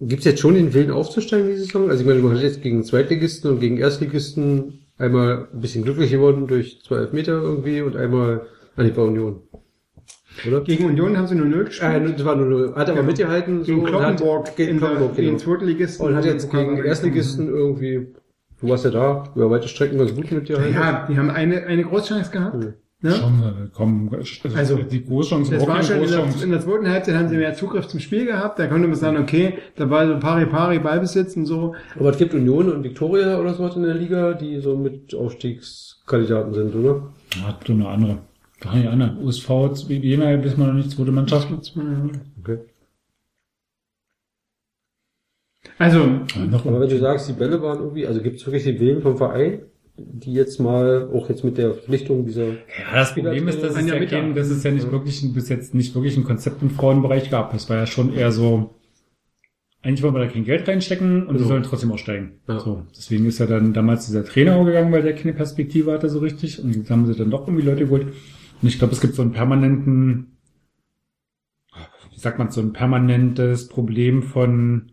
gibt 0.02 0.20
es 0.20 0.26
jetzt 0.26 0.40
schon 0.40 0.54
den 0.56 0.74
Willen 0.74 0.92
aufzusteigen 0.92 1.50
diese 1.50 1.66
Saison? 1.66 1.90
Also 1.90 2.02
ich 2.02 2.08
meine, 2.08 2.22
man 2.22 2.36
hat 2.36 2.44
jetzt 2.44 2.62
gegen 2.62 2.84
Zweitligisten 2.84 3.52
und 3.52 3.60
gegen 3.60 3.78
Erstligisten 3.78 4.86
einmal 4.98 5.48
ein 5.54 5.62
bisschen 5.62 5.84
glücklich 5.84 6.12
geworden 6.12 6.48
durch 6.48 6.82
zwei 6.84 6.98
Elfmeter 6.98 7.34
irgendwie 7.42 7.82
und 7.82 7.96
einmal 7.96 8.48
an 8.76 8.86
die 8.86 9.00
Union. 9.00 9.42
Oder? 10.48 10.62
Gegen 10.62 10.86
Union 10.86 11.18
haben 11.18 11.28
sie 11.28 11.36
nur 11.36 11.48
0 11.48 11.66
gespielt. 11.66 11.92
Äh, 11.92 12.14
das 12.14 12.24
war 12.24 12.36
nur, 12.36 12.46
nur 12.46 12.76
hat 12.76 12.88
aber 12.88 12.98
Genau. 13.00 13.08
mitgehalten. 13.08 13.64
Gegen 13.64 13.82
hat- 13.84 13.90
Kloppenburg 13.90 14.56
gegen 14.56 14.70
in 14.72 14.80
der, 14.80 14.88
Kloppenburg, 14.90 15.16
gegen 15.18 15.28
genau. 15.28 15.38
den 15.38 15.46
Zweitligisten. 15.46 16.06
Und 16.06 16.16
hat 16.16 16.26
jetzt 16.26 16.52
gegen 16.52 16.78
Erstligisten 16.84 17.48
irgendwie, 17.50 18.08
du 18.62 18.70
warst 18.70 18.86
ja 18.86 18.92
da, 18.92 19.24
über 19.36 19.50
weite 19.50 19.68
Strecken 19.68 19.98
ganz 19.98 20.14
gut 20.14 20.32
mit 20.32 20.50
dir. 20.50 20.60
Ja, 20.70 21.06
die 21.10 21.18
haben 21.18 21.30
eine, 21.30 21.64
eine 21.64 21.84
Großchance 21.84 22.32
gehabt. 22.32 22.56
Mhm. 22.56 22.74
Ne? 23.02 23.12
Schon, 23.12 23.40
äh, 23.44 23.70
komm, 23.74 24.10
also, 24.14 24.50
Also, 24.58 24.76
die 24.78 25.06
Großchance 25.06 25.52
Das 25.52 25.64
auch 25.64 25.68
war 25.70 25.82
schon 25.82 26.02
in 26.04 26.10
der, 26.10 26.18
Großchance. 26.18 26.44
in 26.44 26.52
der 26.52 26.60
zweiten 26.60 26.90
Halbzeit 26.90 27.16
haben 27.16 27.30
sie 27.30 27.38
mehr 27.38 27.54
Zugriff 27.54 27.88
zum 27.88 28.02
Spiel 28.02 28.26
gehabt. 28.26 28.60
Da 28.60 28.68
konnte 28.68 28.90
man 28.90 28.98
sagen, 28.98 29.18
okay, 29.18 29.54
da 29.78 29.90
war 29.90 30.06
so 30.06 30.20
pari 30.20 30.46
pari 30.48 30.80
Ballbesitz 30.80 31.38
und 31.38 31.46
so. 31.46 31.76
Aber 31.98 32.10
es 32.10 32.18
gibt 32.18 32.34
Union 32.34 32.70
und 32.70 32.84
Viktoria 32.84 33.40
oder 33.40 33.54
sowas 33.54 33.78
in 33.78 33.84
der 33.84 33.94
Liga, 33.96 34.34
die 34.34 34.60
so 34.60 34.76
mit 34.76 35.16
Aufstiegskandidaten 35.16 36.54
sind, 36.54 36.76
oder? 36.76 37.04
Hat 37.46 37.64
so 37.66 37.72
eine 37.72 37.88
andere. 37.88 38.18
Gar 38.60 38.76
nicht 38.76 38.90
andere. 38.90 39.16
USV, 39.22 39.50
Jena, 39.88 40.44
wissen 40.44 40.60
wir 40.60 40.68
noch 40.68 40.74
nicht, 40.74 40.92
zweite 40.92 41.12
Mannschaft. 41.14 41.48
Okay. 42.42 42.58
Also, 45.78 46.02
Aber 46.02 46.82
wenn 46.82 46.90
du 46.90 46.98
sagst, 47.00 47.30
die 47.30 47.34
Bälle 47.34 47.62
waren 47.62 47.80
irgendwie, 47.80 48.06
also 48.08 48.22
gibt 48.22 48.38
es 48.38 48.46
wirklich 48.46 48.64
den 48.66 48.80
Willen 48.80 49.02
vom 49.02 49.18
Verein, 49.18 49.60
die 49.98 50.34
jetzt 50.34 50.60
mal, 50.60 51.10
auch 51.14 51.30
jetzt 51.30 51.44
mit 51.44 51.58
der 51.58 51.74
Verpflichtung 51.74 52.26
dieser... 52.26 52.48
Ja, 52.48 52.56
das 52.96 53.14
Problem 53.14 53.48
ist, 53.48 53.62
dass 53.62 53.76
es, 53.76 53.86
ja 53.88 54.06
kein, 54.06 54.34
dass 54.34 54.50
es 54.50 54.64
ja 54.64 54.72
nicht 54.72 54.92
wirklich, 54.92 55.22
ein- 55.24 55.34
bis 55.34 55.50
jetzt 55.50 55.74
nicht 55.76 55.94
wirklich 55.96 56.16
ein 56.18 56.24
Konzept 56.24 56.62
im 56.62 56.70
Frauenbereich 56.70 57.30
gab. 57.30 57.54
Es 57.54 57.70
war 57.70 57.78
ja 57.78 57.86
schon 57.86 58.14
eher 58.14 58.32
so, 58.32 58.76
eigentlich 59.82 60.04
wollen 60.04 60.14
wir 60.16 60.20
da 60.26 60.28
kein 60.28 60.46
Geld 60.46 60.68
reinstecken 60.68 61.24
und 61.28 61.34
die 61.36 61.38
Genau. 61.40 61.48
sollen 61.50 61.64
trotzdem 61.64 61.92
aussteigen. 61.92 62.34
Ja. 62.48 62.60
So, 62.60 62.84
deswegen 62.96 63.26
ist 63.26 63.40
ja 63.40 63.46
dann 63.46 63.74
damals 63.74 64.06
dieser 64.06 64.24
Trainer 64.26 64.56
auch 64.56 64.66
gegangen, 64.66 64.92
weil 64.92 65.04
der 65.04 65.16
keine 65.16 65.34
Perspektive 65.34 65.92
hatte 65.92 66.10
so 66.10 66.20
richtig. 66.20 66.62
Und 66.64 66.76
jetzt 66.76 66.90
haben 66.90 67.06
sie 67.06 67.16
dann 67.16 67.30
doch 67.32 67.48
irgendwie 67.48 67.66
Leute 67.66 67.86
geholt. 67.86 68.08
Und 68.62 68.68
ich 68.68 68.78
glaube, 68.80 68.94
es 68.94 69.02
gibt 69.02 69.16
so 69.16 69.22
einen 69.22 69.32
permanenten, 69.32 70.38
wie 72.14 72.20
sagt 72.20 72.40
man, 72.40 72.52
so 72.52 72.60
ein 72.62 72.74
permanentes 72.74 73.68
Problem 73.70 74.24
von, 74.24 74.92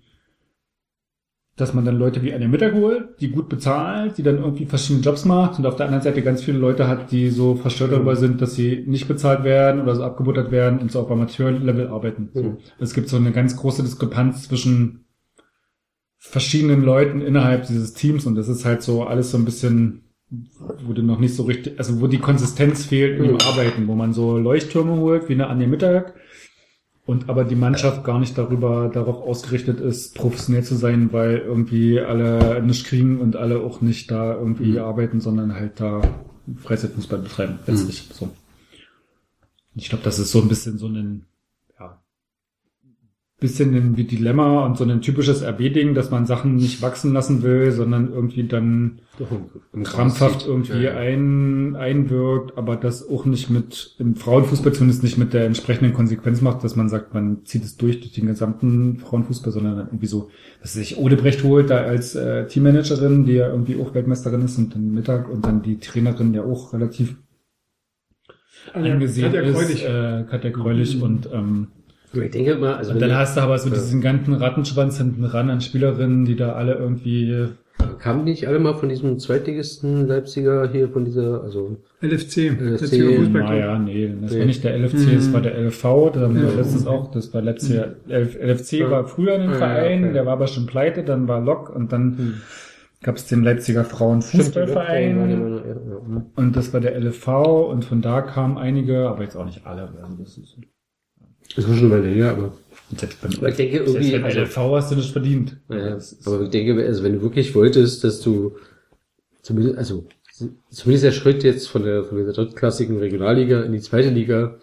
dass 1.57 1.73
man 1.73 1.87
dann 1.87 1.97
Leute 1.99 2.23
wie 2.23 2.35
Anja 2.35 2.49
Mittag 2.49 2.75
holt, 2.75 3.19
die 3.21 3.31
gut 3.31 3.49
bezahlt, 3.49 4.19
die 4.19 4.23
dann 4.23 4.37
irgendwie 4.39 4.67
verschiedene 4.67 5.03
Jobs 5.03 5.25
macht 5.25 5.59
und 5.59 5.65
auf 5.65 5.77
der 5.77 5.87
anderen 5.87 6.03
Seite 6.05 6.21
ganz 6.21 6.43
viele 6.45 6.59
Leute 6.59 6.87
hat, 6.87 7.11
die 7.11 7.31
so 7.31 7.55
verstört 7.55 7.93
darüber 7.93 8.15
sind, 8.15 8.43
dass 8.43 8.55
sie 8.55 8.85
nicht 8.87 9.09
bezahlt 9.09 9.43
werden 9.43 9.81
oder 9.81 9.95
so 9.95 10.05
abgebuttert 10.05 10.51
werden 10.51 10.81
und 10.81 10.93
so 10.93 11.01
auf 11.01 11.11
Amateurlevel 11.11 11.89
arbeiten. 11.89 12.29
So. 12.35 12.43
Mhm. 12.43 12.57
Es 12.79 12.93
gibt 12.93 13.09
so 13.09 13.17
eine 13.17 13.33
ganz 13.33 13.57
große 13.57 13.83
Diskrepanz 13.83 14.49
zwischen 14.49 15.07
verschiedenen 16.19 16.83
Leuten 16.83 17.21
innerhalb 17.21 17.67
dieses 17.67 17.95
Teams 17.95 18.27
und 18.27 18.35
das 18.35 18.49
ist 18.49 18.65
halt 18.65 18.83
so 18.83 19.05
alles 19.05 19.31
so 19.31 19.39
ein 19.39 19.45
bisschen, 19.45 20.03
wo 20.85 20.93
du 20.93 21.03
noch 21.03 21.19
nicht 21.21 21.35
so 21.35 21.45
richtig, 21.45 21.79
also 21.79 22.01
wo 22.01 22.07
die 22.07 22.19
Konsistenz 22.19 22.85
fehlt 22.85 23.19
im 23.19 23.33
Mhm. 23.33 23.39
Arbeiten, 23.49 23.87
wo 23.87 23.95
man 23.95 24.13
so 24.13 24.37
Leuchttürme 24.37 24.97
holt, 24.97 25.29
wie 25.29 25.35
eine 25.35 25.47
Anja 25.47 25.67
Mittag, 25.69 26.15
und 27.07 27.29
aber 27.29 27.45
die 27.45 27.55
Mannschaft 27.55 28.05
gar 28.05 28.19
nicht 28.19 28.37
darüber 28.37 28.91
darauf 28.93 29.23
ausgerichtet 29.23 29.81
ist, 29.81 30.15
professionell 30.17 30.65
zu 30.65 30.75
sein, 30.75 31.13
weil 31.13 31.39
irgendwie 31.39 32.01
alle 32.01 32.61
nicht 32.63 32.85
kriegen 32.87 33.21
und 33.21 33.37
alle 33.37 33.61
auch 33.61 33.81
nicht 33.81 34.11
da 34.11 34.35
irgendwie 34.35 34.73
Mhm. 34.73 34.79
arbeiten, 34.79 35.21
sondern 35.21 35.55
halt 35.55 35.81
da 35.81 36.03
Freizeitfußball 36.63 37.21
betreiben, 37.21 37.59
letztlich. 37.67 38.09
So. 38.13 38.25
Und 38.27 38.33
Ich 39.75 39.89
glaube, 39.89 40.05
das 40.05 40.19
ist 40.19 40.33
so 40.33 40.41
ein 40.41 40.49
bisschen 40.49 40.79
so 40.79 40.89
ein, 40.89 41.27
bisschen 43.39 43.75
ein 43.75 43.97
wie 43.99 44.05
Dilemma 44.05 44.65
und 44.65 44.79
so 44.79 44.85
ein 44.85 45.03
typisches 45.03 45.43
RB-Ding, 45.43 45.93
dass 45.95 46.11
man 46.11 46.25
Sachen 46.25 46.57
nicht 46.57 46.81
wachsen 46.81 47.13
lassen 47.13 47.43
will, 47.43 47.71
sondern 47.71 48.11
irgendwie 48.11 48.45
dann 48.45 49.01
krampfhaft 49.83 50.47
irgendwie 50.47 50.73
Ja, 50.73 50.93
ja. 50.93 50.97
ein, 50.97 51.77
einwirkt, 51.77 52.57
aber 52.57 52.77
das 52.77 53.07
auch 53.07 53.27
nicht 53.27 53.51
mit, 53.51 53.95
im 53.99 54.15
Frauenfußball 54.15 54.73
zumindest 54.73 55.03
nicht 55.03 55.19
mit 55.19 55.35
der 55.35 55.45
entsprechenden 55.45 55.93
Konsequenz 55.93 56.41
macht, 56.41 56.65
dass 56.65 56.77
man 56.77 56.89
sagt, 56.89 57.13
man 57.13 57.45
zieht 57.45 57.65
es 57.65 57.77
durch 57.77 58.01
durch 58.01 58.13
den 58.13 58.27
gesamten 58.27 58.97
Frauenfußball, 58.97 59.53
sondern 59.53 59.77
dann 59.77 59.87
irgendwie 59.89 60.07
so, 60.07 60.31
dass 60.63 60.73
sich 60.73 60.97
Odebrecht 60.97 61.45
holt, 61.45 61.69
da 61.69 61.79
als 61.79 62.15
äh, 62.15 62.47
Teammanagerin, 62.47 63.27
die 63.27 63.35
ja 63.35 63.49
irgendwie 63.49 63.79
auch 63.79 63.93
Weltmeisterin 63.95 64.43
ist 64.43 64.57
und 64.57 64.75
dann 64.75 64.93
Mittag 64.93 65.29
und 65.29 65.45
dann 65.45 65.61
die 65.63 65.79
Trainerin 65.79 66.33
ja 66.33 66.43
auch 66.43 66.73
relativ 66.73 67.17
angesehen 68.73 69.33
Katja 69.33 69.43
ist, 69.43 69.55
Greulich. 69.55 69.85
äh, 69.85 70.25
Katja 70.29 70.51
Greulich 70.51 71.03
und 71.03 71.29
ähm, 71.33 71.69
Ich 72.25 72.31
denke 72.33 72.57
mal, 72.57 72.75
also 72.75 72.93
und 72.93 73.01
dann 73.01 73.15
hast 73.17 73.37
du 73.37 73.41
aber 73.41 73.59
so 73.59 73.69
Ja. 73.69 73.75
diesen 73.75 74.01
ganzen 74.01 74.35
Rattenschwanz 74.35 74.99
hinten 74.99 75.25
ran 75.25 75.51
an 75.51 75.61
Spielerinnen, 75.61 76.25
die 76.25 76.37
da 76.37 76.53
alle 76.53 76.75
irgendwie 76.75 77.49
kamen 77.99 78.25
die 78.25 78.33
nicht 78.33 78.49
alle 78.49 78.59
mal 78.59 78.75
von 78.75 78.89
diesem 78.89 79.19
Zweitligisten 79.19 80.07
Leipziger 80.07 80.69
hier, 80.71 80.89
von 80.89 81.05
dieser, 81.05 81.43
also 81.43 81.77
LFC, 82.01 82.51
LFC. 82.59 83.29
Naja, 83.33 83.79
nee, 83.79 84.13
das 84.23 84.33
Nee. 84.33 84.39
war 84.41 84.47
nicht 84.47 84.65
der 84.65 84.75
LFC, 84.79 84.95
Mhm. 85.13 85.15
das 85.15 85.33
war 85.33 85.41
der 85.43 85.55
LV, 85.59 85.83
da 86.13 86.21
haben 86.21 86.35
wir 86.41 86.55
letztens 86.57 86.87
auch, 86.87 87.11
das 87.11 87.33
war 87.35 87.43
letztes 87.43 87.75
Jahr, 87.77 87.89
LF, 88.09 88.37
LFC 88.41 88.73
Ja. 88.81 88.91
war 88.91 89.05
früher 89.07 89.35
ein 89.35 89.51
Ja, 89.51 89.57
Verein, 89.57 90.05
okay. 90.05 90.13
der 90.15 90.27
war 90.27 90.33
aber 90.35 90.47
schon 90.47 90.67
pleite, 90.67 91.05
dann 91.05 91.29
war 91.29 91.41
Lok 91.41 91.75
und 91.75 91.93
dann 91.93 92.17
Hm. 92.19 92.35
gab 93.03 93.17
es 93.17 93.27
den 93.27 93.43
Leipziger 93.45 93.85
Frauenfußballverein 93.85 95.61
und 96.35 96.57
das 96.57 96.73
war 96.73 96.81
der 96.81 96.97
LFV 96.97 97.69
und 97.71 97.85
von 97.85 98.01
da 98.03 98.21
kamen 98.23 98.59
einige, 98.59 99.09
aber 99.09 99.23
jetzt 99.23 99.37
auch 99.37 99.45
nicht 99.47 99.67
alle. 99.67 99.89
Also 100.03 100.17
das 100.19 100.39
ist, 100.39 100.57
Das 101.55 101.69
war 101.69 101.75
schon 101.77 101.93
eine 101.93 102.03
Weile 102.03 102.09
her, 102.15 102.31
aber 102.31 102.53
selbst 102.97 103.21
beim, 103.23 103.33
Aber 103.39 103.49
ich 103.49 103.57
denke 103.57 103.77
selbst 103.79 103.95
irgendwie, 103.95 104.13
beim 104.13 104.25
also- 104.25 104.39
LFV 104.41 104.57
hast 104.77 104.91
du 104.93 104.97
nicht 104.97 105.11
verdient. 105.13 105.57
Ja, 105.69 105.91
Das 105.91 106.13
ist- 106.13 106.27
aber 106.27 106.43
ich 106.43 106.51
denke, 106.51 106.85
also 106.85 107.03
wenn 107.05 107.13
du 107.15 107.23
wirklich 107.23 107.55
wolltest, 107.55 108.05
dass 108.05 108.21
du 108.21 108.57
zumindest, 109.43 109.79
also 109.79 110.07
zumindest 110.71 111.05
der 111.05 111.13
Schritt 111.13 111.43
jetzt 111.45 111.69
von 111.69 111.83
der 111.85 112.05
von 112.05 112.19
dieser 112.19 112.33
drittklassigen 112.33 112.99
Regionalliga 112.99 113.63
in 113.63 113.73
die 113.73 113.81
zweite 113.81 114.11
Liga 114.11 114.57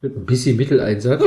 mit 0.00 0.16
ein 0.16 0.26
bisschen 0.26 0.56
Mitteleinsatz, 0.56 1.22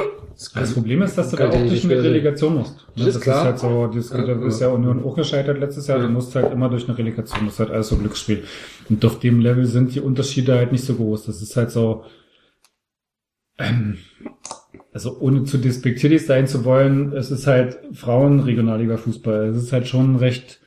Das 0.53 0.73
Problem 0.73 1.01
ist, 1.01 1.17
dass 1.17 1.31
du 1.31 1.37
da 1.37 1.49
ja 1.49 1.65
durch 1.65 1.85
eine. 1.85 2.03
Relegation 2.03 2.55
musst. 2.55 2.85
Das 2.97 3.07
ist 3.07 3.21
klar. 3.21 3.45
halt 3.45 3.59
so, 3.59 3.87
das, 3.87 4.09
Ja, 4.09 4.17
ist 4.45 4.59
ja 4.59 4.67
ja. 4.67 4.73
Union 4.73 5.01
auch 5.03 5.15
gescheitert 5.15 5.59
letztes 5.59 5.87
Jahr. 5.87 5.99
Du 5.99 6.09
musst 6.09 6.35
halt 6.35 6.51
immer 6.51 6.67
durch 6.67 6.85
eine 6.89 6.97
Relegation. 6.97 7.45
Das 7.45 7.53
ist 7.53 7.59
halt 7.59 7.71
alles 7.71 7.87
so 7.87 7.95
Glücksspiel. 7.95 8.43
Und 8.89 9.03
auf 9.05 9.19
dem 9.19 9.39
Level 9.39 9.65
sind 9.65 9.95
die 9.95 10.01
Unterschiede 10.01 10.55
halt 10.55 10.73
nicht 10.73 10.83
so 10.83 10.95
groß. 10.95 11.25
Das 11.25 11.41
ist 11.41 11.55
halt 11.55 11.71
so, 11.71 12.03
ähm, 13.57 13.97
also 14.93 15.19
ohne 15.19 15.43
zu 15.43 15.57
despektierlich 15.57 16.25
sein 16.25 16.47
zu 16.47 16.63
wollen, 16.65 17.13
es 17.13 17.31
ist 17.31 17.47
halt 17.47 17.79
Frauen-Regionalliga-Fußball. 17.93 19.47
Es 19.49 19.57
ist 19.57 19.73
halt 19.73 19.87
schon 19.87 20.15
recht, 20.15 20.61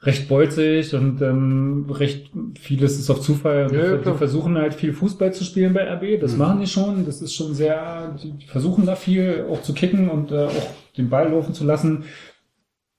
recht 0.00 0.28
bolzig 0.28 0.94
und 0.94 1.22
ähm, 1.22 1.86
recht 1.90 2.30
vieles 2.60 2.98
ist 2.98 3.10
auf 3.10 3.20
Zufall. 3.22 3.70
Ja, 3.74 3.96
die 3.96 4.12
versuchen 4.18 4.56
halt 4.58 4.74
viel 4.74 4.92
Fußball 4.92 5.32
zu 5.32 5.44
spielen 5.44 5.72
bei 5.72 5.90
RB. 5.90 6.20
Das 6.20 6.32
Mhm. 6.32 6.38
machen 6.38 6.60
die 6.60 6.66
schon. 6.66 7.06
Das 7.06 7.22
ist 7.22 7.34
schon 7.34 7.54
sehr, 7.54 8.14
die 8.22 8.46
versuchen 8.46 8.84
da 8.84 8.94
viel 8.96 9.46
auch 9.50 9.62
zu 9.62 9.72
kicken 9.72 10.10
und 10.10 10.30
äh, 10.30 10.44
auch 10.44 10.70
den 10.98 11.08
Ball 11.08 11.30
laufen 11.30 11.54
zu 11.54 11.64
lassen. 11.64 12.04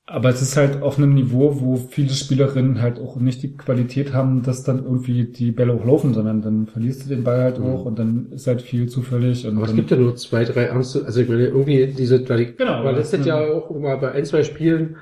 Aber 0.07 0.29
es 0.29 0.39
ist 0.41 0.55
halt 0.55 0.83
auf 0.83 0.99
einem 0.99 1.15
Niveau, 1.15 1.59
wo 1.61 1.77
viele 1.77 2.11
Spielerinnen 2.11 2.79
halt 2.79 2.99
auch 2.99 3.15
nicht 3.15 3.41
die 3.41 3.57
Qualität 3.57 4.13
haben, 4.13 4.43
dass 4.43 4.61
dann 4.63 4.83
irgendwie 4.83 5.23
die 5.25 5.51
Bälle 5.51 5.73
auch 5.73 5.83
laufen, 5.83 6.13
sondern 6.13 6.43
dann 6.43 6.67
verlierst 6.67 7.05
du 7.05 7.09
den 7.09 7.23
Ball 7.23 7.41
halt 7.41 7.59
auch 7.59 7.85
und 7.85 7.97
dann 7.97 8.31
ist 8.31 8.45
halt 8.45 8.61
viel 8.61 8.87
zufällig. 8.87 9.43
Mhm. 9.49 9.57
Aber 9.57 9.65
es 9.67 9.75
gibt 9.75 9.89
ja 9.89 9.97
nur 9.97 10.15
zwei, 10.15 10.45
drei 10.45 10.65
ernste, 10.65 11.03
also 11.05 11.21
ich 11.21 11.27
meine, 11.27 11.47
irgendwie 11.47 11.87
diese, 11.87 12.27
weil 12.29 12.41
ich 12.41 12.57
Genau, 12.57 12.83
war 12.83 12.93
das 12.93 13.11
letztes 13.11 13.25
Jahr 13.25 13.41
eine- 13.45 13.53
auch 13.55 13.71
mal 13.71 13.97
bei 13.97 14.11
ein, 14.11 14.25
zwei 14.25 14.43
Spielen, 14.43 14.97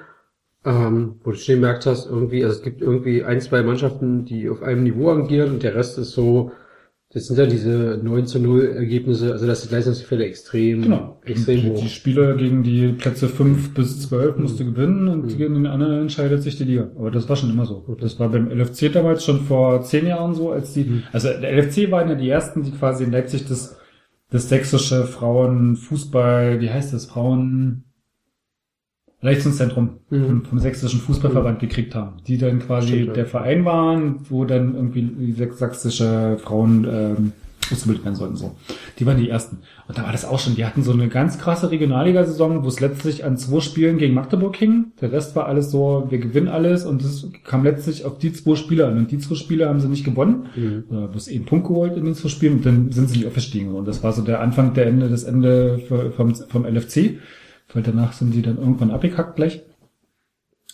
ähm, 0.65 1.15
wo 1.23 1.31
du 1.31 1.37
schon 1.37 1.55
gemerkt 1.55 1.85
hast, 1.85 2.05
irgendwie, 2.09 2.43
also 2.45 2.55
es 2.57 2.63
gibt 2.63 2.81
irgendwie 2.81 3.23
ein, 3.25 3.41
zwei 3.41 3.61
Mannschaften, 3.63 4.25
die 4.25 4.49
auf 4.49 4.63
einem 4.63 4.83
Niveau 4.83 5.09
agieren 5.11 5.51
und 5.51 5.63
der 5.63 5.75
Rest 5.75 5.97
ist 5.97 6.11
so, 6.11 6.51
das 7.13 7.27
sind 7.27 7.37
ja 7.37 7.45
diese 7.45 7.99
9 8.03 8.25
zu 8.25 8.39
0 8.39 8.65
Ergebnisse, 8.75 9.31
also 9.31 9.45
das 9.45 9.61
sind 9.61 9.71
Leistungsfälle 9.71 10.25
extrem, 10.25 10.81
Genau. 10.81 11.19
extrem 11.25 11.61
die, 11.61 11.69
hoch. 11.69 11.79
die 11.81 11.89
Spiele 11.89 12.35
gegen 12.37 12.63
die 12.63 12.87
Plätze 12.93 13.27
5 13.29 13.73
bis 13.75 14.01
12 14.01 14.37
musst 14.37 14.59
du 14.59 14.65
gewinnen 14.65 15.07
und 15.07 15.25
Mhm. 15.25 15.37
gegen 15.37 15.53
den 15.53 15.67
anderen 15.67 16.01
entscheidet 16.01 16.41
sich 16.41 16.57
die 16.57 16.63
Liga. 16.63 16.89
Aber 16.97 17.11
das 17.11 17.29
war 17.29 17.35
schon 17.35 17.51
immer 17.51 17.65
so. 17.67 17.85
Das 17.99 18.19
war 18.19 18.29
beim 18.29 18.49
LFC 18.49 18.89
damals 18.89 19.23
schon 19.23 19.41
vor 19.41 19.81
zehn 19.83 20.07
Jahren 20.07 20.33
so, 20.33 20.51
als 20.51 20.73
die, 20.73 20.85
Mhm. 20.85 21.03
also 21.11 21.27
der 21.29 21.51
LFC 21.53 21.91
waren 21.91 22.09
ja 22.09 22.15
die 22.15 22.29
ersten, 22.29 22.63
die 22.63 22.71
quasi 22.71 23.03
in 23.03 23.11
Leipzig 23.11 23.45
das, 23.47 23.77
das 24.31 24.49
sächsische 24.49 25.03
Frauenfußball, 25.05 26.59
wie 26.61 26.69
heißt 26.69 26.93
das, 26.93 27.05
Frauen, 27.05 27.83
Leistungszentrum 29.23 29.89
Mhm. 30.09 30.25
vom, 30.27 30.45
vom 30.45 30.59
sächsischen 30.59 30.99
Fußballverband 30.99 31.59
gekriegt 31.59 31.95
haben, 31.95 32.17
die 32.27 32.37
dann 32.37 32.59
quasi 32.59 32.89
Stimmt, 32.89 33.07
ja. 33.07 33.13
der 33.13 33.25
Verein 33.25 33.65
waren, 33.65 34.17
wo 34.29 34.45
dann 34.45 34.75
irgendwie 34.75 35.01
die 35.01 35.31
sächsische 35.31 36.37
Frauen 36.43 36.85
ähm, 36.91 37.31
ausgebildet 37.71 38.03
werden 38.03 38.15
sollten. 38.15 38.35
So. 38.35 38.55
Die 38.99 39.05
waren 39.05 39.17
die 39.17 39.29
ersten. 39.29 39.59
Und 39.87 39.97
da 39.97 40.03
war 40.03 40.11
das 40.11 40.25
auch 40.25 40.37
schon, 40.39 40.55
die 40.55 40.65
hatten 40.65 40.83
so 40.83 40.91
eine 40.91 41.07
ganz 41.07 41.39
krasse 41.39 41.71
Regionalligasaison, 41.71 42.63
wo 42.63 42.67
es 42.67 42.81
letztlich 42.81 43.23
an 43.23 43.37
zwei 43.37 43.61
Spielen 43.61 43.97
gegen 43.97 44.13
Magdeburg 44.13 44.55
hing. 44.57 44.91
Der 44.99 45.13
Rest 45.13 45.35
war 45.37 45.45
alles 45.45 45.71
so, 45.71 46.05
wir 46.09 46.19
gewinnen 46.19 46.49
alles 46.49 46.85
und 46.85 47.01
es 47.01 47.25
kam 47.45 47.63
letztlich 47.63 48.03
auf 48.03 48.17
die 48.17 48.33
zwei 48.33 48.55
Spiele 48.55 48.85
an. 48.87 48.97
Und 48.97 49.11
die 49.11 49.17
zwei 49.17 49.35
Spiele 49.35 49.69
haben 49.69 49.79
sie 49.79 49.87
nicht 49.87 50.03
gewonnen. 50.03 50.47
Mhm. 50.55 50.83
Oder 50.89 51.07
bloß 51.07 51.29
einen 51.29 51.45
Punkt 51.45 51.67
geholt 51.67 51.95
in 51.95 52.03
den 52.03 52.15
zwei 52.15 52.27
Spielen 52.27 52.55
und 52.57 52.65
dann 52.65 52.91
sind 52.91 53.09
sie 53.09 53.19
nicht 53.19 53.27
aufgestiegen. 53.27 53.73
Und 53.73 53.87
das 53.87 54.03
war 54.03 54.11
so 54.11 54.21
der 54.23 54.41
Anfang, 54.41 54.73
der 54.73 54.87
Ende, 54.87 55.07
das 55.07 55.23
Ende 55.23 55.79
vom, 56.17 56.35
vom 56.35 56.65
LFC. 56.65 57.19
Weil 57.73 57.83
danach 57.83 58.13
sind 58.13 58.33
die 58.33 58.41
dann 58.41 58.57
irgendwann 58.57 58.91
abgekackt 58.91 59.35
gleich. 59.35 59.61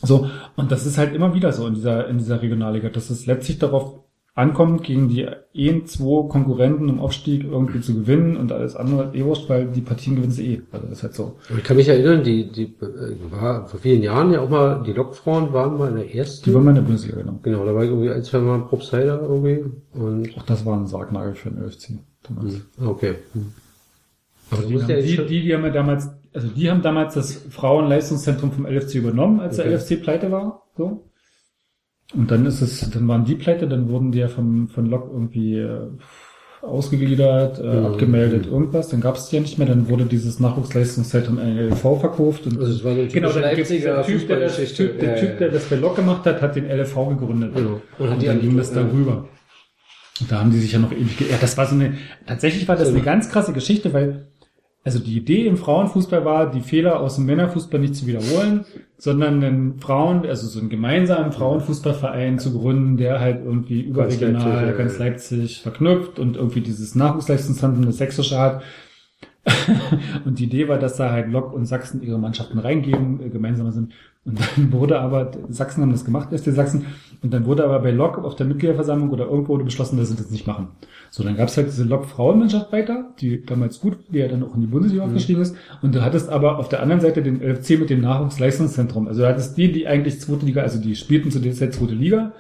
So, 0.02 0.30
und 0.56 0.72
das 0.72 0.86
ist 0.86 0.98
halt 0.98 1.14
immer 1.14 1.34
wieder 1.34 1.52
so 1.52 1.68
in 1.68 1.74
dieser, 1.74 2.08
in 2.08 2.18
dieser 2.18 2.42
Regionalliga, 2.42 2.90
dass 2.90 3.10
es 3.10 3.26
letztlich 3.26 3.60
darauf 3.60 4.00
ankommt, 4.34 4.84
gegen 4.84 5.10
die 5.10 5.28
ein, 5.28 5.86
zwei 5.86 6.30
Konkurrenten 6.30 6.88
im 6.88 7.00
Aufstieg 7.00 7.44
irgendwie 7.44 7.82
zu 7.82 7.94
gewinnen 7.94 8.38
und 8.38 8.54
alles 8.54 8.78
andere 8.78 9.14
eh 9.14 9.26
wurscht, 9.26 9.50
weil 9.50 9.68
die 9.68 9.82
Partien 9.82 10.16
gewinnen 10.16 10.32
sie 10.32 10.54
eh. 10.54 10.62
Also 10.72 10.88
das 10.88 10.98
ist 11.00 11.04
halt 11.04 11.14
so. 11.16 11.38
Ich 11.58 11.64
kann 11.64 11.76
mich 11.76 11.90
erinnern, 11.90 12.24
die, 12.24 12.50
die 12.50 12.64
äh, 12.82 13.16
war 13.32 13.68
vor 13.68 13.82
vielen 13.82 14.02
Jahren 14.02 14.32
ja 14.32 14.40
auch 14.40 14.50
mal, 14.50 14.82
die 14.86 14.94
Lokfrauen 14.94 15.52
waren 15.52 15.78
mal 15.78 15.90
in 15.90 15.96
der 15.96 16.16
ersten. 16.16 16.46
Die 16.46 16.54
waren 16.54 16.64
mal 16.64 16.70
in 16.72 16.76
der 16.76 16.84
Bundesliga, 16.84 17.18
genau. 17.18 17.40
Genau, 17.44 17.66
da 17.66 17.76
war 17.76 17.84
ich 17.84 17.90
irgendwie 17.90 18.12
ein, 18.12 18.24
zwei 18.24 18.40
Mal 18.40 18.62
Propsider 18.62 19.22
irgendwie. 19.22 19.66
Und 19.94 20.38
Auch 20.38 20.44
das 20.44 20.66
war 20.66 20.78
ein 20.80 20.88
Sargnagel 20.88 21.36
für 21.36 21.50
den 21.50 21.64
ÖFC. 21.64 21.90
damals. 22.24 22.54
Mhm. 22.78 22.88
okay. 22.88 23.16
Aber 24.52 24.62
du 24.62 24.70
Die, 24.70 25.02
die, 25.02 25.18
die, 25.28 25.42
die 25.42 25.54
haben 25.54 25.64
ja 25.64 25.70
damals, 25.72 26.10
also 26.34 26.47
die 26.47 26.69
haben 26.69 26.81
damals 26.81 27.14
das 27.15 27.34
Frauenleistungszentrum 27.49 28.51
vom 28.51 28.65
LFC 28.65 28.95
übernommen, 28.95 29.39
als 29.39 29.60
Okay. 29.60 29.69
der 29.69 29.77
LFC 29.80 30.01
pleite 30.01 30.31
war, 30.31 30.64
so. 30.77 31.06
Und 32.15 32.31
dann 32.31 32.45
ist 32.45 32.61
es, 32.61 32.89
dann 32.89 33.07
waren 33.07 33.26
die 33.26 33.35
pleite, 33.35 33.68
dann 33.68 33.88
wurden 33.89 34.11
die 34.11 34.19
ja 34.19 34.27
vom, 34.30 34.68
von 34.68 34.88
Lok 34.88 35.10
irgendwie 35.11 35.57
äh, 35.60 35.89
ausgegliedert, 36.61 37.60
äh, 37.60 37.64
Mhm. 37.64 37.85
abgemeldet, 37.85 38.45
irgendwas, 38.47 38.89
dann 38.89 38.99
gab 39.01 39.15
es 39.15 39.30
die 39.30 39.35
ja 39.38 39.41
nicht 39.41 39.57
mehr, 39.57 39.68
dann 39.68 39.88
wurde 39.89 40.06
dieses 40.06 40.39
Nachwuchsleistungszentrum 40.39 41.38
an 41.39 41.57
LV 41.57 41.99
verkauft 41.99 42.45
und 42.47 42.60
Also 42.60 42.73
es 42.73 42.84
war 42.84 42.95
so 42.95 43.07
genau, 43.11 43.31
dann 43.31 43.56
gibt's 43.56 43.69
der 43.69 44.03
Typ, 44.03 44.27
der, 44.27 44.39
das, 44.39 44.73
typ, 44.73 44.99
der 44.99 45.10
Ja, 45.15 45.19
Typ, 45.22 45.30
ja. 45.30 45.35
der 45.38 45.49
das 45.49 45.65
bei 45.65 45.76
Lok 45.77 45.95
gemacht 45.95 46.26
hat, 46.26 46.41
hat 46.41 46.56
den 46.56 46.65
LV 46.69 46.95
gegründet. 47.10 47.56
Genau. 47.56 47.81
Und, 47.97 48.22
die 48.22 48.26
dann 48.26 48.38
an- 48.38 48.41
ging 48.41 48.57
das 48.57 48.73
ja. 48.76 48.84
darüber. 48.84 49.30
Und 50.19 50.30
da 50.31 50.39
haben 50.39 50.51
die 50.51 50.60
sich 50.60 50.73
ja 50.73 50.80
noch 50.80 50.91
ewig, 50.91 51.18
ja, 51.22 51.38
das 51.39 51.57
war 51.57 51.65
so 51.65 51.76
eine, 51.76 51.93
tatsächlich 52.27 52.68
war 52.68 52.76
das 52.76 52.89
So 52.89 52.93
eine- 52.95 53.03
ganz 53.03 53.30
krasse 53.30 53.53
Geschichte, 53.53 53.93
weil, 53.93 54.27
also 54.90 54.98
die 54.98 55.18
Idee 55.18 55.45
im 55.45 55.56
Frauenfußball 55.56 56.26
war, 56.26 56.49
die 56.49 56.61
Fehler 56.61 56.99
aus 56.99 57.18
dem 57.18 57.28
Männerfußball 57.28 57.80
nicht 57.80 57.95
zu 57.95 58.07
wiederholen, 58.07 58.66
sondern 58.98 59.44
einen 59.44 59.80
Frauen, 59.80 60.26
also 60.26 60.48
so 60.48 60.60
einen 60.60 60.70
gemeinsamen 60.70 61.32
Frauenfußballverein 61.32 62.40
zu 62.40 62.57
gründen, 62.57 62.98
der 62.98 63.20
halt 63.20 63.45
irgendwie 63.45 63.82
überregional, 63.82 64.74
ganz 64.74 64.98
ja. 64.98 65.06
Leipzig 65.06 65.61
verknüpft 65.61 66.18
und 66.18 66.38
irgendwie 66.38 66.61
dieses 66.61 66.95
Nachwuchsleistungszentrum, 66.95 67.86
das 67.86 67.98
Sächsische 67.98 68.40
hat. 68.40 68.64
und 70.26 70.40
die 70.40 70.45
Idee 70.45 70.68
war, 70.68 70.80
dass 70.80 70.98
da 70.98 71.11
halt 71.11 71.32
Lok 71.32 71.53
und 71.53 71.68
Sachsen 71.68 72.02
ihre 72.02 72.18
Mannschaften 72.18 72.57
reingeben, 72.57 73.22
äh, 73.24 73.30
gemeinsam 73.30 73.72
sind. 73.72 73.94
Und 74.26 74.40
dann 74.40 74.72
wurde 74.72 74.99
aber, 74.99 75.30
Sachsen 75.49 75.84
haben 75.84 75.91
das 75.91 76.03
gemacht, 76.03 76.30
SC 76.36 76.52
Sachsen, 76.52 76.88
und 77.22 77.32
dann 77.32 77.45
wurde 77.45 77.64
aber 77.64 77.80
bei 77.80 77.91
Lok 77.91 78.18
auf 78.18 78.36
der 78.36 78.48
Mitgliederversammlung 78.48 79.11
oder 79.11 79.26
irgendwo 79.26 79.53
wurde 79.53 79.66
beschlossen, 79.66 79.98
dass 79.98 80.10
sie 80.10 80.16
das 80.16 80.32
nicht 80.32 80.48
machen. 80.48 80.70
So, 81.11 81.23
dann 81.23 81.36
gab 81.38 81.48
es 81.48 81.57
halt 81.57 81.68
diese 81.68 81.84
Lok-Frauenmannschaft 81.86 82.72
weiter, 82.72 83.14
die 83.19 83.44
damals 83.44 83.80
gut, 83.80 83.98
die 84.10 84.19
ja 84.19 84.27
dann 84.27 84.44
auch 84.44 84.53
in 84.56 84.61
die 84.61 84.68
Bundesliga 84.68 85.03
Mhm. 85.03 85.10
aufgestiegen 85.10 85.41
ist. 85.41 85.56
Und 85.81 85.95
du 85.95 86.03
hattest 86.03 86.30
aber 86.30 86.60
auf 86.60 86.69
der 86.69 86.81
anderen 86.81 87.02
Seite 87.02 87.23
den 87.23 87.41
LFC 87.41 87.80
mit 87.80 87.90
dem 87.90 88.02
Nachwuchsleistungszentrum. 88.02 89.07
Also 89.07 89.22
du 89.22 89.27
hattest 89.27 89.57
die, 89.57 89.72
die 89.72 89.88
eigentlich 89.88 90.19
zweite 90.22 90.45
Liga, 90.45 90.61
also 90.61 90.80
die 90.80 90.95
spielten 90.95 91.31
zu 91.31 91.40
der 91.40 91.53
Zeit 91.53 91.73
zweite 91.73 91.95
Liga. 91.95 92.34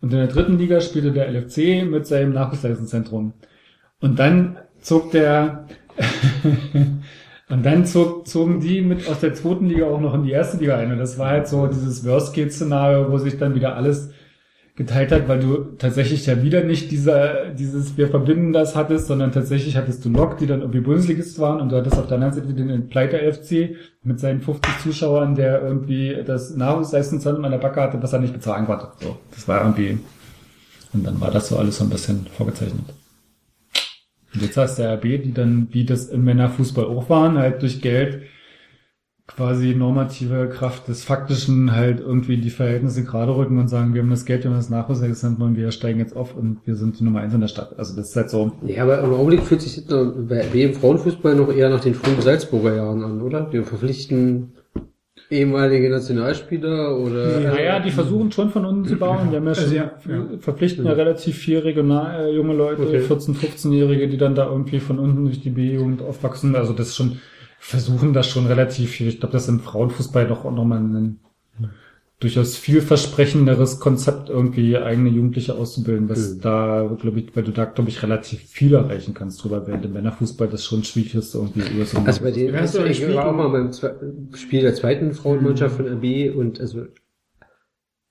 Und 0.00 0.12
in 0.12 0.18
der 0.18 0.28
dritten 0.28 0.58
Liga 0.58 0.80
spielte 0.80 1.12
der 1.12 1.28
LFC 1.30 1.84
mit 1.84 2.06
seinem 2.06 2.32
Nachwuchsleistungszentrum. 2.32 3.34
Und 4.00 4.18
dann 4.18 4.56
zog 4.80 5.10
der, 5.10 5.66
und 7.48 7.64
dann 7.64 7.84
zog, 7.86 8.26
zogen 8.26 8.60
die 8.60 8.80
mit 8.80 9.08
aus 9.08 9.20
der 9.20 9.34
zweiten 9.34 9.66
Liga 9.66 9.86
auch 9.86 10.00
noch 10.00 10.14
in 10.14 10.24
die 10.24 10.32
erste 10.32 10.58
Liga 10.58 10.76
ein. 10.76 10.92
Und 10.92 10.98
das 10.98 11.18
war 11.18 11.28
halt 11.30 11.48
so 11.48 11.66
dieses 11.66 12.04
Worst-Case-Szenario, 12.04 13.10
wo 13.10 13.18
sich 13.18 13.38
dann 13.38 13.54
wieder 13.54 13.76
alles 13.76 14.10
geteilt 14.76 15.10
hat, 15.10 15.26
weil 15.26 15.40
du 15.40 15.56
tatsächlich 15.78 16.26
ja 16.26 16.42
wieder 16.42 16.62
nicht 16.62 16.90
dieser, 16.90 17.46
dieses, 17.46 17.96
wir 17.96 18.08
verbinden 18.08 18.52
das 18.52 18.76
hattest, 18.76 19.06
sondern 19.06 19.32
tatsächlich 19.32 19.74
hattest 19.74 20.04
du 20.04 20.10
Lok, 20.10 20.36
die 20.36 20.46
dann 20.46 20.60
irgendwie 20.60 20.80
Bundesligist 20.80 21.38
waren 21.38 21.62
und 21.62 21.70
du 21.70 21.76
hattest 21.76 21.98
auf 21.98 22.06
der 22.06 22.16
anderen 22.16 22.34
Seite 22.34 22.52
den 22.52 22.88
Pleiter 22.90 23.18
FC 23.18 23.76
mit 24.02 24.20
seinen 24.20 24.42
50 24.42 24.78
Zuschauern, 24.82 25.34
der 25.34 25.62
irgendwie 25.62 26.22
das 26.26 26.54
Nahrungsleistungszentrum 26.54 27.44
an 27.46 27.52
der 27.52 27.58
Backe 27.58 27.80
hatte, 27.80 28.02
was 28.02 28.12
er 28.12 28.18
nicht 28.18 28.34
bezahlen 28.34 28.66
konnte. 28.66 28.88
So, 29.00 29.16
das 29.34 29.48
war 29.48 29.62
irgendwie, 29.62 29.98
und 30.92 31.06
dann 31.06 31.20
war 31.22 31.30
das 31.30 31.48
so 31.48 31.56
alles 31.56 31.78
so 31.78 31.84
ein 31.84 31.90
bisschen 31.90 32.26
vorgezeichnet. 32.36 32.84
Und 34.34 34.42
jetzt 34.42 34.58
hast 34.58 34.78
der 34.78 34.92
RB, 34.96 35.22
die 35.22 35.32
dann, 35.32 35.68
wie 35.70 35.86
das 35.86 36.08
im 36.10 36.22
Männerfußball 36.24 36.84
auch 36.84 37.08
waren, 37.08 37.38
halt 37.38 37.62
durch 37.62 37.80
Geld 37.80 38.20
quasi 39.26 39.74
normative 39.74 40.48
Kraft 40.48 40.86
des 40.88 41.04
Faktischen 41.04 41.74
halt 41.74 42.00
irgendwie 42.00 42.36
die 42.36 42.50
Verhältnisse 42.50 43.04
gerade 43.04 43.36
rücken 43.36 43.58
und 43.58 43.68
sagen, 43.68 43.92
wir 43.92 44.02
haben 44.02 44.10
das 44.10 44.24
Geld, 44.24 44.44
wir 44.44 44.50
haben 44.50 44.56
das 44.56 44.70
Nachwuchsleistungszentrum 44.70 45.48
und 45.48 45.56
wir 45.56 45.72
steigen 45.72 45.98
jetzt 45.98 46.14
auf 46.14 46.36
und 46.36 46.58
wir 46.64 46.76
sind 46.76 47.00
die 47.00 47.04
Nummer 47.04 47.20
eins 47.20 47.34
in 47.34 47.40
der 47.40 47.48
Stadt. 47.48 47.76
Also 47.76 47.96
das 47.96 48.10
ist 48.10 48.16
halt 48.16 48.30
so. 48.30 48.52
Ja, 48.64 48.84
aber 48.84 49.00
im 49.00 49.12
Augenblick 49.12 49.42
fühlt 49.42 49.62
sich 49.62 49.84
bei 49.86 50.46
im 50.52 50.74
Frauenfußball 50.74 51.34
noch 51.34 51.52
eher 51.52 51.70
nach 51.70 51.80
den 51.80 51.94
frühen 51.94 52.20
Salzburger 52.20 52.76
Jahren 52.76 53.02
an, 53.02 53.20
oder? 53.20 53.52
Wir 53.52 53.64
verpflichten 53.64 54.52
ehemalige 55.30 55.90
Nationalspieler 55.90 56.96
oder... 56.96 57.40
Naja, 57.40 57.80
die 57.80 57.90
versuchen 57.90 58.30
schon 58.30 58.50
von 58.50 58.64
unten 58.64 58.84
zu 58.84 58.96
bauen. 58.96 59.30
Die 59.30 59.36
haben 59.36 59.46
ja 59.46 59.54
schon, 59.54 59.64
Also 59.64 59.74
ja, 59.74 59.90
verpflichten 60.38 60.86
ja 60.86 60.92
relativ 60.92 61.36
viel 61.36 61.58
regional 61.58 62.26
äh, 62.26 62.34
junge 62.34 62.54
Leute, 62.54 62.82
Okay. 62.82 63.00
14-, 63.00 63.34
15-Jährige, 63.34 64.08
die 64.08 64.18
dann 64.18 64.34
da 64.34 64.46
irgendwie 64.46 64.78
von 64.78 64.98
unten 64.98 65.24
durch 65.24 65.40
die 65.40 65.50
B-Jugend 65.50 66.02
aufwachsen. 66.02 66.54
Also 66.54 66.72
das 66.72 66.88
ist 66.88 66.96
schon, 66.96 67.18
versuchen 67.58 68.12
das 68.12 68.28
schon 68.28 68.46
relativ 68.46 68.90
viel. 68.90 69.08
Ich 69.08 69.20
glaube, 69.20 69.32
das 69.32 69.42
ist 69.44 69.48
im 69.48 69.60
Frauenfußball 69.60 70.26
doch 70.26 70.44
auch 70.44 70.52
nochmal 70.54 70.78
ein 70.78 71.20
durchaus 72.18 72.56
vielversprechenderes 72.56 73.78
Konzept, 73.78 74.30
irgendwie 74.30 74.78
eigene 74.78 75.10
Jugendliche 75.10 75.54
auszubilden, 75.54 76.08
was 76.08 76.36
Mhm. 76.36 76.40
da, 76.40 76.96
glaube 76.98 77.20
ich, 77.20 77.36
weil 77.36 77.42
du 77.44 77.52
da, 77.52 77.66
glaube 77.66 77.90
ich, 77.90 78.02
relativ 78.02 78.40
viel 78.40 78.72
erreichen 78.74 79.12
kannst 79.12 79.44
drüber, 79.44 79.66
während 79.66 79.84
im 79.84 79.92
Männerfußball 79.92 80.48
das 80.48 80.64
schon 80.64 80.82
schwierig 80.82 81.14
ist, 81.14 81.34
irgendwie 81.34 81.60
über 81.74 81.84
so 81.84 81.98
Also 81.98 82.22
bei 82.22 82.30
denen, 82.30 82.54
Wer 82.54 82.62
also 82.62 82.78
du 82.78 82.86
ich 82.86 83.02
war 83.02 83.26
auch 83.26 83.32
Spiel- 83.32 83.36
mal 83.36 83.48
beim 83.50 83.70
Zwe 83.72 84.14
Spiel 84.34 84.62
der 84.62 84.74
zweiten 84.74 85.12
Frauenmannschaft 85.12 85.76
von 85.76 85.86
RB 85.86 86.30
und 86.34 86.58
also 86.58 86.86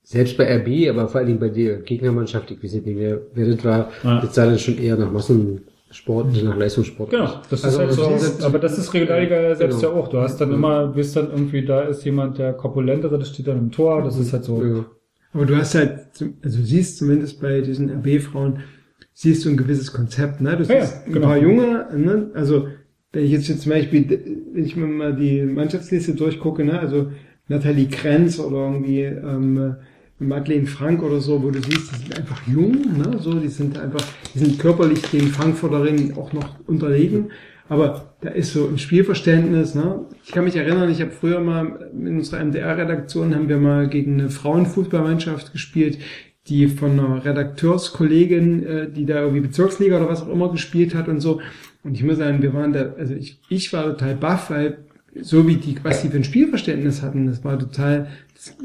selbst 0.04 0.38
bei 0.38 0.46
RB, 0.58 0.88
aber 0.90 1.08
vor 1.08 1.18
allen 1.20 1.28
Dingen 1.28 1.40
bei 1.40 1.50
der 1.50 1.78
Gegnermannschaft, 1.80 2.52
ich 2.52 2.64
weiß 2.64 2.74
nicht 2.74 2.86
mehr, 2.86 3.22
wer 3.34 3.56
das 3.56 3.66
war, 3.66 3.92
Ja. 4.04 4.22
das 4.22 4.36
sah 4.36 4.46
dann 4.46 4.60
schon 4.60 4.78
eher 4.78 4.98
nach 4.98 5.12
Massen, 5.12 5.62
Sport, 5.92 6.44
nach 6.44 6.58
Leistungssport. 6.58 7.12
Genau, 7.12 7.42
das 7.50 7.64
Also, 7.64 7.82
ist 7.82 7.88
halt 7.88 7.92
so, 7.94 8.10
du 8.10 8.18
siehst- 8.18 8.44
aber 8.44 8.60
das 8.60 8.78
ist 8.78 8.94
Regionalliga 8.94 9.56
selbst 9.56 9.80
Genau. 9.82 9.94
ja 9.94 10.00
auch. 10.00 10.08
Du 10.10 10.20
hast 10.20 10.42
dann 10.42 10.52
immer, 10.52 10.88
bist 10.88 11.16
dann 11.16 11.30
irgendwie, 11.32 11.64
da 11.64 11.82
ist 11.84 12.04
jemand 12.04 12.38
der 12.38 12.54
korpulentere, 12.54 13.18
das 13.20 13.30
steht 13.30 13.48
dann 13.48 13.58
im 13.60 13.72
Tor, 13.72 14.04
das 14.04 14.18
ist 14.18 14.34
halt 14.34 14.44
so. 14.44 14.64
Ja. 14.64 14.86
Aber 15.34 15.46
du 15.46 15.56
hast 15.56 15.76
halt, 15.76 16.00
also 16.44 16.58
du 16.60 16.66
siehst 16.66 16.98
zumindest 16.98 17.40
bei 17.42 17.62
diesen 17.62 17.90
RB-Frauen, 17.90 18.60
siehst 19.14 19.46
du 19.46 19.50
ein 19.50 19.58
gewisses 19.58 19.94
Konzept, 19.94 20.42
ne? 20.42 20.58
Du 20.58 20.64
Ja, 20.64 20.76
ja, 20.80 20.86
siehst 20.86 21.06
ein 21.08 21.14
genau. 21.14 21.28
paar 21.28 21.38
Junge, 21.38 21.88
ne? 21.96 22.32
Also, 22.34 22.68
wenn 23.14 23.24
ich 23.24 23.32
jetzt, 23.32 23.48
jetzt 23.48 23.62
zum 23.62 23.72
Beispiel, 23.72 24.10
wenn 24.54 24.66
ich 24.66 24.76
mir 24.76 24.88
mal 24.88 25.16
die 25.16 25.44
Mannschaftsliste 25.44 26.16
durchgucke, 26.16 26.66
ne? 26.66 26.80
Also, 26.80 27.12
Nathalie 27.48 27.88
Krenz 27.88 28.40
oder 28.40 28.58
irgendwie, 28.58 29.02
ähm, 29.04 29.76
Madeleine 30.20 30.66
Frank 30.66 31.04
oder 31.04 31.20
so, 31.20 31.44
wo 31.44 31.52
du 31.52 31.62
siehst, 31.62 31.92
die 31.92 32.04
sind 32.04 32.18
einfach 32.18 32.42
jung, 32.48 32.72
ne? 32.98 33.20
So, 33.20 33.34
die 33.34 33.50
sind 33.50 33.78
einfach, 33.78 34.02
die 34.34 34.40
sind 34.40 34.60
körperlich 34.60 35.02
den 35.02 35.28
Frankfurterinnen 35.28 36.16
auch 36.18 36.32
noch 36.32 36.56
unterlegen. 36.68 37.32
Aber 37.68 38.16
da 38.22 38.30
ist 38.30 38.54
so 38.54 38.68
ein 38.68 38.78
Spielverständnis, 38.78 39.76
ne? 39.76 40.06
Ich 40.24 40.32
kann 40.32 40.46
mich 40.46 40.56
erinnern, 40.56 40.90
ich 40.90 41.02
habe 41.02 41.12
früher 41.12 41.42
mal 41.42 41.92
in 41.94 42.18
unserer 42.18 42.44
MDR-Redaktion 42.44 43.36
haben 43.36 43.50
wir 43.50 43.58
mal 43.58 43.90
gegen 43.90 44.20
eine 44.20 44.30
Frauenfußballmannschaft 44.30 45.52
gespielt, 45.52 45.98
die 46.48 46.68
von 46.68 46.92
einer 46.92 47.26
Redakteurskollegin, 47.26 48.66
äh, 48.66 48.92
die 48.92 49.06
da 49.06 49.22
irgendwie 49.22 49.42
Bezirksliga 49.42 49.98
oder 49.98 50.10
was 50.10 50.22
auch 50.22 50.30
immer 50.30 50.52
gespielt 50.52 50.94
hat 50.96 51.08
und 51.08 51.20
so. 51.20 51.42
Und 51.84 51.96
ich 51.96 52.04
muss 52.04 52.18
sagen, 52.18 52.42
wir 52.42 52.54
waren 52.54 52.72
da, 52.72 52.94
also 52.98 53.14
ich, 53.16 53.40
ich 53.50 53.74
war 53.74 53.84
total 53.86 54.16
baff, 54.16 54.50
weil 54.50 54.85
so 55.22 55.48
wie 55.48 55.56
die, 55.56 55.76
was 55.84 56.02
die 56.02 56.10
für 56.10 56.18
ein 56.18 56.24
Spielverständnis 56.24 57.02
hatten, 57.02 57.28
das 57.28 57.44
war 57.44 57.58
total, 57.58 58.08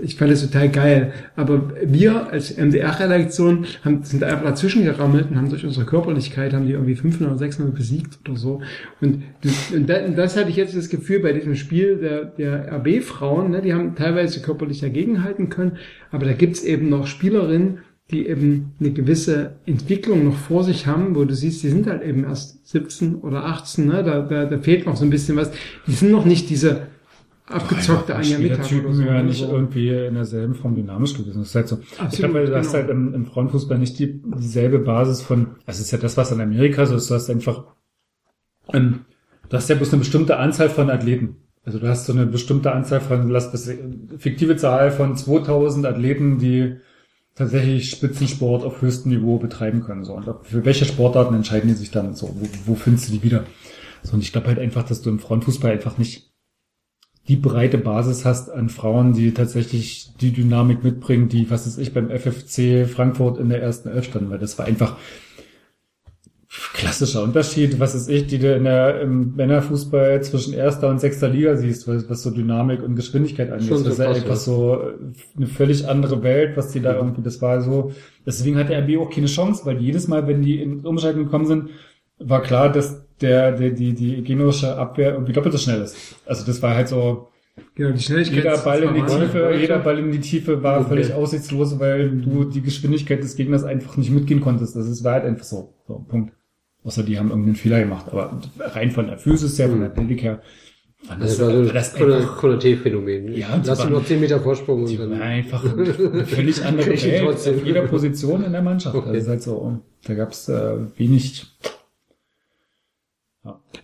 ich 0.02 0.16
fand 0.16 0.32
das 0.32 0.42
total 0.42 0.68
geil. 0.68 1.12
Aber 1.36 1.72
wir 1.84 2.28
als 2.30 2.56
MDR-Redaktion 2.56 3.66
haben, 3.84 4.02
sind 4.02 4.24
einfach 4.24 4.44
dazwischen 4.44 4.84
gerammelt 4.84 5.30
und 5.30 5.36
haben 5.36 5.48
durch 5.48 5.64
unsere 5.64 5.86
Körperlichkeit, 5.86 6.52
haben 6.52 6.66
die 6.66 6.72
irgendwie 6.72 6.96
500 6.96 7.30
oder 7.30 7.38
600 7.38 7.74
besiegt 7.74 8.18
oder 8.28 8.36
so. 8.36 8.62
Und, 9.00 9.22
das- 9.42 9.70
und 9.72 9.88
das, 9.88 10.08
und 10.08 10.16
das 10.16 10.36
hatte 10.36 10.50
ich 10.50 10.56
jetzt 10.56 10.76
das 10.76 10.88
Gefühl 10.88 11.20
bei 11.20 11.32
diesem 11.32 11.54
Spiel 11.54 11.96
der, 11.98 12.24
der 12.24 12.72
RB-Frauen, 12.72 13.50
ne, 13.50 13.62
die 13.62 13.72
haben 13.72 13.94
teilweise 13.94 14.40
körperlich 14.42 14.80
dagegenhalten 14.80 15.50
können, 15.50 15.78
aber 16.10 16.26
da 16.26 16.32
gibt's 16.32 16.64
eben 16.64 16.88
noch 16.88 17.06
Spielerinnen, 17.06 17.78
die 18.10 18.26
eben 18.26 18.72
eine 18.80 18.90
gewisse 18.90 19.56
Entwicklung 19.66 20.24
noch 20.24 20.36
vor 20.36 20.64
sich 20.64 20.86
haben, 20.86 21.14
wo 21.14 21.24
du 21.24 21.34
siehst, 21.34 21.62
die 21.62 21.68
sind 21.68 21.86
halt 21.86 22.02
eben 22.02 22.24
erst 22.24 22.66
17 22.68 23.16
oder 23.16 23.44
18, 23.44 23.86
ne? 23.86 24.02
da, 24.04 24.20
da, 24.20 24.46
da 24.46 24.58
fehlt 24.58 24.86
noch 24.86 24.96
so 24.96 25.04
ein 25.04 25.10
bisschen 25.10 25.36
was. 25.36 25.50
Die 25.86 25.92
sind 25.92 26.10
noch 26.10 26.24
nicht 26.24 26.50
diese 26.50 26.88
abgezockte 27.46 28.14
Mittag 28.38 28.68
Typen 28.68 28.86
oder 28.86 28.94
so. 28.94 29.02
ja 29.02 29.22
nicht 29.22 29.40
so. 29.40 29.52
irgendwie 29.52 29.88
in 29.88 30.14
derselben 30.14 30.54
Form 30.54 30.74
dynamisch 30.74 31.14
gewesen. 31.14 31.40
Das 31.40 31.48
ist 31.48 31.54
halt 31.54 31.68
so. 31.68 31.78
ich 31.80 32.00
Absolut, 32.00 32.32
glaube, 32.32 32.46
du 32.46 32.56
hast 32.56 32.72
genau. 32.72 32.78
halt 32.78 32.90
im, 32.90 33.14
im 33.14 33.26
Frauenfußball 33.26 33.78
nicht 33.78 33.98
die, 33.98 34.22
dieselbe 34.22 34.78
Basis 34.78 35.22
von, 35.22 35.48
also 35.66 35.78
es 35.78 35.80
ist 35.80 35.90
ja 35.90 35.98
das, 35.98 36.16
was 36.16 36.32
in 36.32 36.40
Amerika 36.40 36.86
so 36.86 36.96
ist, 36.96 37.10
du 37.10 37.14
hast 37.14 37.28
einfach, 37.30 37.64
ähm, 38.72 39.00
du 39.48 39.56
hast 39.56 39.68
ja 39.68 39.76
bloß 39.76 39.92
eine 39.92 40.00
bestimmte 40.00 40.36
Anzahl 40.36 40.68
von 40.68 40.90
Athleten. 40.90 41.36
Also 41.64 41.78
du 41.78 41.88
hast 41.88 42.06
so 42.06 42.12
eine 42.12 42.26
bestimmte 42.26 42.72
Anzahl 42.72 43.00
von, 43.00 43.28
lass 43.28 43.52
das 43.52 43.70
fiktive 44.16 44.56
Zahl 44.56 44.90
von 44.90 45.16
2000 45.16 45.86
Athleten, 45.86 46.38
die 46.38 46.76
tatsächlich 47.34 47.90
Spitzensport 47.90 48.64
auf 48.64 48.82
höchstem 48.82 49.12
Niveau 49.12 49.38
betreiben 49.38 49.82
können. 49.82 50.04
So. 50.04 50.14
Und 50.14 50.26
für 50.42 50.64
welche 50.64 50.84
Sportarten 50.84 51.34
entscheiden 51.34 51.68
die 51.68 51.74
sich 51.74 51.90
dann 51.90 52.14
so? 52.14 52.28
Wo, 52.34 52.46
wo 52.66 52.74
findest 52.74 53.08
du 53.08 53.12
die 53.12 53.22
wieder? 53.22 53.44
So, 54.02 54.14
und 54.14 54.22
ich 54.22 54.32
glaube 54.32 54.48
halt 54.48 54.58
einfach, 54.58 54.82
dass 54.82 55.02
du 55.02 55.10
im 55.10 55.18
Frauenfußball 55.18 55.72
einfach 55.72 55.98
nicht 55.98 56.30
die 57.28 57.36
breite 57.36 57.78
Basis 57.78 58.24
hast 58.24 58.50
an 58.50 58.68
Frauen, 58.68 59.12
die 59.12 59.32
tatsächlich 59.32 60.10
die 60.20 60.32
Dynamik 60.32 60.82
mitbringen, 60.82 61.28
die, 61.28 61.50
was 61.50 61.66
ist 61.66 61.78
ich, 61.78 61.94
beim 61.94 62.10
FFC 62.10 62.88
Frankfurt 62.88 63.38
in 63.38 63.48
der 63.48 63.62
ersten 63.62 63.88
Elf 63.88 64.06
standen, 64.06 64.30
weil 64.30 64.38
das 64.38 64.58
war 64.58 64.66
einfach 64.66 64.96
klassischer 66.72 67.22
Unterschied, 67.22 67.78
was 67.78 67.94
ist 67.94 68.08
ich, 68.08 68.26
die 68.26 68.38
du 68.38 68.54
in 68.54 68.64
der, 68.64 69.00
im 69.02 69.36
Männerfußball 69.36 70.20
zwischen 70.22 70.52
erster 70.52 70.88
und 70.88 71.00
sechster 71.00 71.28
Liga 71.28 71.56
siehst, 71.56 71.86
was, 71.86 72.10
was 72.10 72.22
so 72.22 72.30
Dynamik 72.30 72.82
und 72.82 72.96
Geschwindigkeit 72.96 73.52
angeht. 73.52 73.68
Schon 73.68 73.84
Das 73.84 73.92
ist 73.94 73.98
ja 74.00 74.10
einfach 74.10 74.34
so 74.36 74.82
eine 75.36 75.46
völlig 75.46 75.86
andere 75.88 76.22
Welt, 76.24 76.56
was 76.56 76.72
die 76.72 76.80
da 76.80 76.96
irgendwie, 76.96 77.22
das 77.22 77.40
war 77.40 77.60
so, 77.60 77.92
deswegen 78.26 78.56
hat 78.56 78.68
der 78.68 78.82
RB 78.82 78.98
auch 78.98 79.10
keine 79.10 79.26
Chance, 79.28 79.64
weil 79.64 79.78
jedes 79.80 80.08
Mal, 80.08 80.26
wenn 80.26 80.42
die 80.42 80.60
in 80.60 80.80
Umschaltung 80.84 81.24
gekommen 81.24 81.46
sind, 81.46 81.70
war 82.18 82.42
klar, 82.42 82.70
dass 82.72 83.04
der, 83.20 83.52
der, 83.52 83.70
die, 83.70 83.94
die 83.94 84.22
genoische 84.24 84.76
Abwehr 84.76 85.12
irgendwie 85.12 85.32
doppelt 85.32 85.52
so 85.52 85.58
schnell 85.58 85.80
ist. 85.82 85.96
Also 86.26 86.44
das 86.44 86.60
war 86.62 86.74
halt 86.74 86.88
so, 86.88 87.28
Genau, 87.74 87.92
die 87.92 88.00
Schnelligkeit. 88.02 88.36
jeder 88.36 88.58
Ball 88.58 88.82
in 88.82 88.94
die. 88.94 89.02
Tiefe, 89.02 89.54
jeder 89.60 89.78
Ball 89.80 89.98
in 89.98 90.10
die 90.12 90.20
Tiefe 90.20 90.62
war 90.62 90.80
Okay. 90.80 90.88
völlig 90.88 91.12
aussichtslos, 91.12 91.78
weil 91.78 92.10
du 92.10 92.44
die 92.44 92.62
Geschwindigkeit 92.62 93.22
des 93.22 93.36
Gegners 93.36 93.64
einfach 93.64 93.96
nicht 93.98 94.10
mitgehen 94.10 94.40
konntest. 94.40 94.76
Das 94.76 94.86
ist 94.86 95.04
war 95.04 95.14
halt 95.14 95.24
einfach 95.24 95.44
so. 95.44 95.74
So, 95.86 96.04
Punkt. 96.08 96.32
Außer 96.84 97.02
die 97.02 97.18
haben 97.18 97.28
irgendeinen 97.28 97.56
Fehler 97.56 97.80
gemacht. 97.80 98.06
Aber 98.10 98.40
rein 98.58 98.90
von 98.90 99.06
der 99.06 99.18
Physis 99.18 99.58
her, 99.58 99.68
von 99.68 99.80
der 99.80 99.90
Athletik 99.90 100.22
her, 100.22 100.42
war 101.06 101.16
das, 101.16 101.38
Das 101.38 101.46
war 101.46 101.52
so 101.52 101.64
das 101.72 101.94
Konaté-Phänomen. 101.94 103.34
Ja, 103.34 103.60
Lass 103.64 103.84
ihn 103.84 103.92
noch 103.92 104.04
10 104.04 104.20
Meter 104.20 104.40
Vorsprung 104.40 104.82
und 104.82 104.90
die 104.90 104.98
war 104.98 105.06
dann. 105.06 105.20
einfach 105.20 105.64
eine 105.76 106.26
völlig 106.26 106.64
andere 106.64 106.88
Welt 106.88 107.22
trotzdem. 107.22 107.56
auf 107.56 107.64
jeder 107.64 107.82
Position 107.86 108.44
in 108.44 108.52
der 108.52 108.62
Mannschaft. 108.62 108.94
Okay. 108.94 109.12
Das 109.12 109.22
ist 109.22 109.28
halt 109.28 109.42
so, 109.42 109.78
da 110.04 110.14
gab's 110.14 110.48
äh, 110.48 110.76
wenig, 110.96 111.46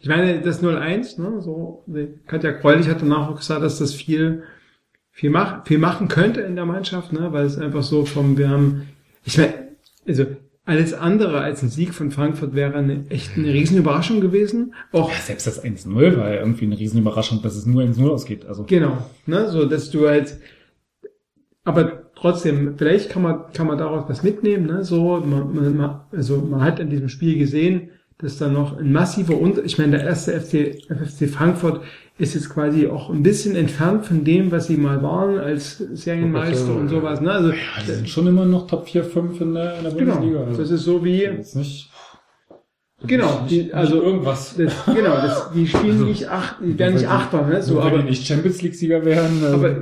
Ich 0.00 0.08
meine, 0.08 0.40
das 0.42 0.62
0-1, 0.62 1.20
ne, 1.20 1.40
so, 1.40 1.84
Katja 2.26 2.52
Kreulich 2.52 2.88
hat 2.88 3.00
danach 3.00 3.30
auch 3.30 3.36
gesagt, 3.36 3.62
dass 3.62 3.78
das 3.78 3.94
viel, 3.94 4.42
viel, 5.10 5.30
mach, 5.30 5.66
viel 5.66 5.78
machen 5.78 6.08
könnte 6.08 6.42
in 6.42 6.54
der 6.54 6.66
Mannschaft, 6.66 7.12
ne, 7.14 7.32
weil 7.32 7.46
es 7.46 7.56
einfach 7.58 7.82
so 7.82 8.04
vom, 8.04 8.36
wir 8.36 8.50
haben, 8.50 8.88
ich 9.24 9.38
meine, 9.38 9.54
also, 10.06 10.26
alles 10.66 10.92
andere 10.94 11.40
als 11.40 11.62
ein 11.62 11.68
Sieg 11.68 11.94
von 11.94 12.10
Frankfurt 12.10 12.54
wäre 12.54 12.74
eine, 12.74 13.04
echt 13.08 13.36
eine 13.36 13.52
Riesenüberraschung 13.52 14.20
gewesen. 14.20 14.74
Auch, 14.90 15.10
ja, 15.10 15.16
selbst 15.16 15.46
das 15.46 15.64
1-0 15.64 16.16
war 16.16 16.28
ja 16.28 16.40
irgendwie 16.40 16.66
eine 16.66 16.78
Riesenüberraschung, 16.78 17.40
dass 17.40 17.54
es 17.54 17.66
nur 17.66 17.84
1-0 17.84 18.08
ausgeht. 18.10 18.44
Also, 18.46 18.64
genau, 18.64 18.98
ne, 19.26 19.48
so, 19.48 19.64
dass 19.64 19.90
du 19.90 20.08
halt, 20.08 20.38
aber 21.62 22.10
trotzdem, 22.16 22.74
vielleicht 22.76 23.10
kann 23.10 23.22
man, 23.22 23.52
kann 23.52 23.68
man 23.68 23.78
daraus 23.78 24.08
was 24.08 24.24
mitnehmen, 24.24 24.66
ne, 24.66 24.84
so, 24.84 25.20
man, 25.24 25.54
man, 25.54 25.76
man, 25.76 26.00
also, 26.10 26.38
man 26.38 26.62
hat 26.62 26.80
in 26.80 26.90
diesem 26.90 27.08
Spiel 27.08 27.38
gesehen, 27.38 27.90
dass 28.18 28.38
da 28.38 28.48
noch 28.48 28.76
ein 28.76 28.90
massiver 28.90 29.38
Unter, 29.38 29.64
ich 29.64 29.78
meine, 29.78 29.98
der 29.98 30.06
erste 30.06 30.32
FC, 30.32 30.82
FFC 30.88 31.28
Frankfurt 31.28 31.82
ist 32.18 32.34
jetzt 32.34 32.48
quasi 32.48 32.86
auch 32.86 33.10
ein 33.10 33.22
bisschen 33.22 33.56
entfernt 33.56 34.06
von 34.06 34.24
dem, 34.24 34.50
was 34.50 34.68
sie 34.68 34.76
mal 34.76 35.02
waren 35.02 35.38
als 35.38 35.78
Serienmeister 35.78 36.74
und 36.74 36.88
sowas, 36.88 37.20
ne, 37.20 37.30
also, 37.30 37.50
ja, 37.50 37.56
die 37.86 37.92
sind 37.92 38.08
schon 38.08 38.26
immer 38.26 38.46
noch 38.46 38.66
Top 38.66 38.88
4, 38.88 39.04
5 39.04 39.40
in 39.40 39.54
der, 39.54 39.76
in 39.78 39.84
der 39.84 39.92
genau, 39.92 40.14
Bundesliga. 40.14 40.44
Also, 40.44 40.62
das 40.62 40.70
ist 40.70 40.84
so 40.84 41.04
wie, 41.04 41.22
jetzt 41.22 41.56
nicht, 41.56 41.90
genau, 43.06 43.42
nicht, 43.42 43.50
die, 43.50 43.74
also, 43.74 44.02
irgendwas. 44.02 44.56
das, 44.56 44.72
genau, 44.86 45.14
das, 45.14 45.50
die 45.54 45.66
spielen 45.66 46.04
nicht 46.06 46.28
acht, 46.28 46.56
die 46.62 46.78
werden 46.78 46.94
nicht 46.94 47.08
Achter, 47.08 47.46
ne, 47.46 47.62
so, 47.62 47.76
wenn 47.76 47.82
aber, 47.82 47.98
die 47.98 48.10
nicht 48.10 48.26
Champions 48.26 48.62
League 48.62 48.74
Sieger 48.74 49.04
wären, 49.04 49.42
äh, 49.42 49.46
aber, 49.48 49.76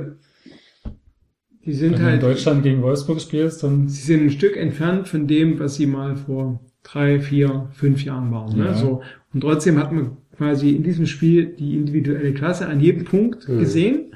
die 1.65 1.73
sind 1.73 1.93
wenn 1.93 1.99
du 1.99 2.05
in 2.05 2.11
halt, 2.11 2.23
Deutschland 2.23 2.63
gegen 2.63 2.81
Wolfsburg 2.81 3.21
spielst, 3.21 3.63
dann 3.63 3.87
sie 3.87 4.03
sind 4.03 4.25
ein 4.25 4.31
Stück 4.31 4.57
entfernt 4.57 5.07
von 5.07 5.25
dem, 5.25 5.57
was 5.57 5.75
sie 5.75 5.87
mal 5.87 6.17
vor 6.17 6.59
drei, 6.83 7.19
vier, 7.19 7.69
fünf 7.71 8.03
Jahren 8.03 8.31
waren. 8.31 8.57
Ne? 8.57 8.65
Ja. 8.65 8.73
So. 8.75 9.01
Und 9.33 9.41
trotzdem 9.41 9.79
hat 9.79 9.91
man 9.91 10.17
quasi 10.37 10.71
in 10.71 10.83
diesem 10.83 11.05
Spiel 11.05 11.45
die 11.47 11.75
individuelle 11.75 12.33
Klasse 12.33 12.67
an 12.67 12.79
jedem 12.79 13.05
Punkt 13.05 13.47
Mhm. 13.47 13.59
gesehen. 13.59 14.15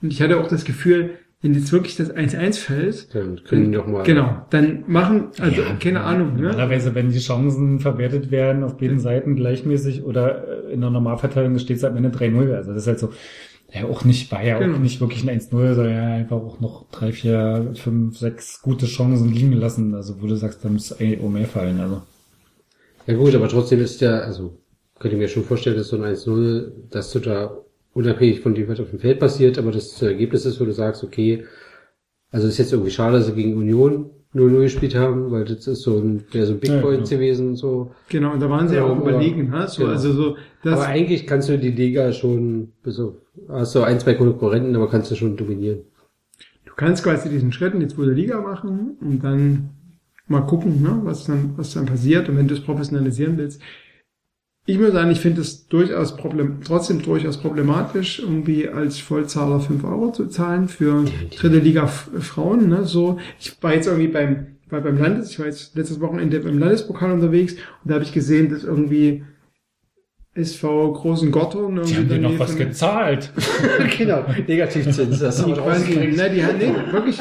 Und 0.00 0.12
ich 0.12 0.20
hatte 0.20 0.38
auch 0.40 0.48
das 0.48 0.64
Gefühl, 0.64 1.10
wenn 1.42 1.54
jetzt 1.54 1.72
wirklich 1.72 1.96
das 1.96 2.10
1-1 2.14 2.56
fällt, 2.58 3.12
Dann 3.14 3.40
können 3.44 3.72
die 3.72 3.76
doch 3.76 3.86
mal. 3.86 4.04
genau, 4.04 4.46
dann 4.50 4.84
machen, 4.86 5.28
also 5.40 5.62
Ja, 5.62 5.74
keine 5.74 6.02
Ahnung, 6.02 6.34
ne? 6.36 6.42
Normalerweise, 6.42 6.94
wenn 6.94 7.10
die 7.10 7.18
Chancen 7.18 7.80
verwertet 7.80 8.30
werden 8.30 8.62
auf 8.62 8.76
beiden 8.76 9.00
Seiten 9.00 9.34
gleichmäßig 9.34 10.04
oder 10.04 10.68
äh, 10.68 10.72
in 10.72 10.80
der 10.80 10.90
Normalverteilung 10.90 11.58
steht 11.58 11.78
es 11.78 11.84
am 11.84 11.96
Ende 11.96 12.10
3-0. 12.10 12.52
Also 12.54 12.72
das 12.72 12.82
ist 12.82 12.86
halt 12.88 13.00
so, 13.00 13.10
ja 13.72 13.84
auch 13.86 14.04
nicht, 14.04 14.30
war 14.30 14.44
ja 14.44 14.58
Genau. 14.58 14.76
auch 14.76 14.78
nicht 14.80 15.00
wirklich 15.00 15.24
ein 15.24 15.30
1-0, 15.30 15.74
sondern 15.74 15.94
ja 15.94 16.14
einfach 16.14 16.36
auch 16.36 16.60
noch 16.60 16.86
drei, 16.92 17.10
vier, 17.10 17.70
fünf, 17.74 18.18
sechs 18.18 18.62
gute 18.62 18.86
Chancen 18.86 19.32
liegen 19.32 19.50
gelassen. 19.50 19.94
Also 19.96 20.22
wo 20.22 20.26
du 20.28 20.36
sagst, 20.36 20.64
da 20.64 20.68
muss 20.68 20.92
eigentlich 20.92 21.20
auch 21.20 21.28
mehr 21.30 21.46
fallen. 21.46 21.80
Also 21.80 22.02
Ja 23.08 23.14
gut, 23.14 23.34
aber 23.34 23.48
trotzdem 23.48 23.80
ist 23.80 24.00
ja, 24.00 24.20
also 24.20 24.58
könnte 25.02 25.18
mir 25.18 25.28
schon 25.28 25.44
vorstellen, 25.44 25.76
dass 25.76 25.88
so 25.88 25.96
ein 25.96 26.04
1-0, 26.04 26.72
dass 26.90 27.12
du 27.12 27.20
da 27.20 27.58
unabhängig 27.94 28.40
von 28.40 28.54
dem, 28.54 28.68
was 28.68 28.80
auf 28.80 28.90
dem 28.90 29.00
Feld 29.00 29.20
passiert, 29.20 29.58
aber 29.58 29.72
das 29.72 30.00
Ergebnis 30.02 30.46
ist, 30.46 30.60
wo 30.60 30.64
du 30.66 30.72
sagst, 30.72 31.04
okay, 31.04 31.44
also 32.30 32.48
ist 32.48 32.58
jetzt 32.58 32.72
irgendwie 32.72 32.90
schade, 32.90 33.18
dass 33.18 33.26
sie 33.26 33.34
gegen 33.34 33.56
Union 33.56 34.10
0-0 34.34 34.62
gespielt 34.62 34.94
haben, 34.94 35.30
weil 35.30 35.44
das 35.44 35.66
ist 35.66 35.82
so 35.82 35.98
ein, 35.98 36.24
wäre 36.32 36.46
so 36.46 36.54
ein 36.54 36.60
Big 36.60 36.70
Ja, 36.70 36.80
Point 36.80 37.08
genau. 37.08 37.10
gewesen, 37.10 37.56
so. 37.56 37.92
Genau, 38.08 38.32
und 38.32 38.40
da 38.40 38.48
waren 38.50 38.68
sie 38.68 38.76
Ja, 38.76 38.84
auch 38.84 38.98
überlegen, 38.98 39.50
ne? 39.50 39.68
So, 39.68 39.82
genau. 39.82 39.92
also 39.92 40.12
so, 40.12 40.36
das, 40.62 40.74
aber 40.74 40.86
eigentlich 40.86 41.26
kannst 41.26 41.48
du 41.50 41.58
die 41.58 41.70
Liga 41.70 42.12
schon, 42.12 42.72
bis 42.82 42.98
auf, 42.98 43.14
hast 43.48 43.74
du 43.74 43.82
ein, 43.82 44.00
zwei 44.00 44.14
Konkurrenten, 44.14 44.74
aber 44.76 44.88
kannst 44.88 45.10
du 45.10 45.16
schon 45.16 45.36
dominieren. 45.36 45.80
du 46.64 46.72
kannst 46.74 47.02
quasi 47.04 47.28
diesen 47.28 47.52
Schritt 47.52 47.74
in 47.74 47.80
die 47.80 47.88
zweite 47.88 48.12
Liga 48.12 48.40
machen 48.40 48.96
und 49.00 49.22
dann 49.22 49.70
mal 50.28 50.42
gucken, 50.42 50.82
ne, 50.82 51.00
was 51.02 51.24
dann, 51.26 51.52
was 51.56 51.74
dann 51.74 51.86
passiert 51.86 52.28
und 52.28 52.36
wenn 52.36 52.48
du 52.48 52.54
es 52.54 52.60
professionalisieren 52.62 53.36
willst. 53.36 53.60
Ich 54.64 54.78
muss 54.78 54.92
sagen, 54.92 55.10
ich 55.10 55.18
finde 55.20 55.40
es 55.40 55.66
durchaus 55.66 56.16
problem, 56.16 56.58
trotzdem 56.64 57.02
durchaus 57.02 57.36
problematisch, 57.38 58.20
irgendwie 58.20 58.68
als 58.68 58.98
Vollzahler 59.00 59.58
5 59.58 59.82
Euro 59.82 60.12
zu 60.12 60.26
zahlen 60.28 60.68
für 60.68 61.04
dritte 61.36 61.58
Liga 61.58 61.84
F- 61.84 62.10
Frauen, 62.20 62.68
ne, 62.68 62.84
so. 62.84 63.18
Ich 63.40 63.60
war 63.60 63.74
jetzt 63.74 63.88
irgendwie 63.88 64.06
beim, 64.06 64.58
war 64.70 64.80
beim 64.80 64.98
Landes, 64.98 65.30
ich 65.32 65.40
war 65.40 65.46
jetzt 65.46 65.74
letztes 65.74 66.00
Wochenende 66.00 66.38
beim 66.38 66.58
Landespokal 66.58 67.10
unterwegs 67.10 67.54
und 67.54 67.90
da 67.90 67.94
habe 67.94 68.04
ich 68.04 68.12
gesehen, 68.12 68.50
dass 68.50 68.62
irgendwie 68.62 69.24
SV 70.34 70.92
Großen 70.92 71.32
Gottorn 71.32 71.82
Die 71.84 71.96
haben 71.96 72.08
dir 72.08 72.18
noch 72.20 72.38
was 72.38 72.56
gezahlt. 72.56 73.32
genau, 73.98 74.24
Negativzins. 74.46 75.18
Das 75.18 75.36
die 75.44 75.52
quasi, 75.54 75.86
ausgerechnet. 75.86 76.16
ne, 76.16 76.30
die 76.30 76.44
haben, 76.44 76.58
nee, 76.58 76.92
wirklich, 76.92 77.20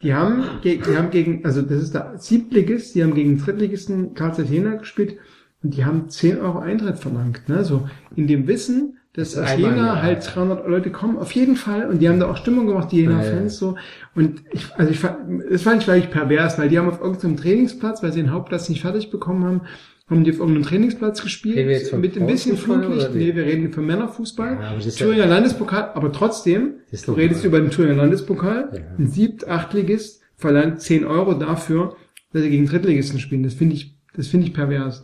die 0.00 0.14
haben, 0.14 0.44
die 0.62 0.80
haben 0.96 1.10
gegen, 1.10 1.44
also 1.44 1.60
das 1.60 1.82
ist 1.82 1.94
der 1.94 2.14
Siebtligist, 2.18 2.94
die 2.94 3.02
haben 3.02 3.14
gegen 3.14 3.36
Drittligisten 3.36 4.14
Karl 4.14 4.40
Jena 4.44 4.76
gespielt 4.76 5.16
und 5.62 5.74
die 5.76 5.84
haben 5.84 6.08
10 6.08 6.40
Euro 6.40 6.58
Eintritt 6.58 6.98
verlangt, 6.98 7.48
ne, 7.48 7.64
so 7.64 7.88
in 8.16 8.26
dem 8.26 8.46
Wissen, 8.46 8.94
dass 9.14 9.32
Das 9.32 9.50
aus 9.52 9.56
Jena 9.58 9.76
ja. 9.96 10.02
halt 10.02 10.34
300 10.34 10.68
Leute 10.68 10.90
kommen, 10.90 11.16
auf 11.18 11.32
jeden 11.32 11.56
Fall, 11.56 11.88
und 11.88 11.98
die 12.00 12.08
haben 12.08 12.20
da 12.20 12.30
auch 12.30 12.36
Stimmung 12.36 12.66
gemacht, 12.66 12.92
die 12.92 13.02
Ja, 13.02 13.10
ja. 13.10 13.22
Jena-Fans, 13.22 13.58
so, 13.58 13.76
und 14.14 14.42
ich, 14.52 14.66
also 14.76 14.90
ich 14.92 14.98
fand, 15.00 15.16
das 15.50 15.62
fand 15.62 15.78
ich 15.78 15.84
vielleicht 15.84 16.10
pervers, 16.12 16.58
weil 16.58 16.68
die 16.68 16.78
haben 16.78 16.88
auf 16.88 17.00
irgendeinem 17.00 17.36
Trainingsplatz, 17.36 18.02
weil 18.02 18.12
sie 18.12 18.20
den 18.20 18.32
Hauptplatz 18.32 18.68
nicht 18.68 18.82
fertig 18.82 19.10
bekommen 19.10 19.44
haben, 19.44 19.60
haben 20.08 20.24
die 20.24 20.30
auf 20.30 20.38
irgendeinem 20.38 20.62
Trainingsplatz 20.64 21.20
gespielt, 21.22 21.56
mit 21.98 22.16
ein 22.16 22.26
bisschen 22.26 22.56
oder 22.70 23.10
nee, 23.10 23.34
wir 23.34 23.44
reden 23.44 23.72
von 23.72 23.84
Männerfußball, 23.84 24.58
Ja, 24.60 24.74
ist 24.76 24.98
ja- 25.00 25.06
Thüringer 25.06 25.26
Landespokal, 25.26 25.90
aber 25.94 26.12
trotzdem, 26.12 26.74
du 27.04 27.12
redest 27.12 27.44
über 27.44 27.60
den 27.60 27.70
Thüringer 27.70 27.96
Landespokal, 27.96 28.70
Ja. 28.72 28.80
ein 28.98 29.08
Siebt-, 29.08 29.48
Achtligist 29.48 30.22
verlangt 30.36 30.80
10 30.80 31.04
Euro 31.04 31.34
dafür, 31.34 31.96
dass 32.32 32.42
sie 32.42 32.50
gegen 32.50 32.66
Drittligisten 32.66 33.18
spielen. 33.18 33.42
Das 33.42 33.54
finde 33.54 33.74
ich, 33.74 33.96
das 34.14 34.28
finde 34.28 34.46
ich 34.46 34.54
pervers. 34.54 35.02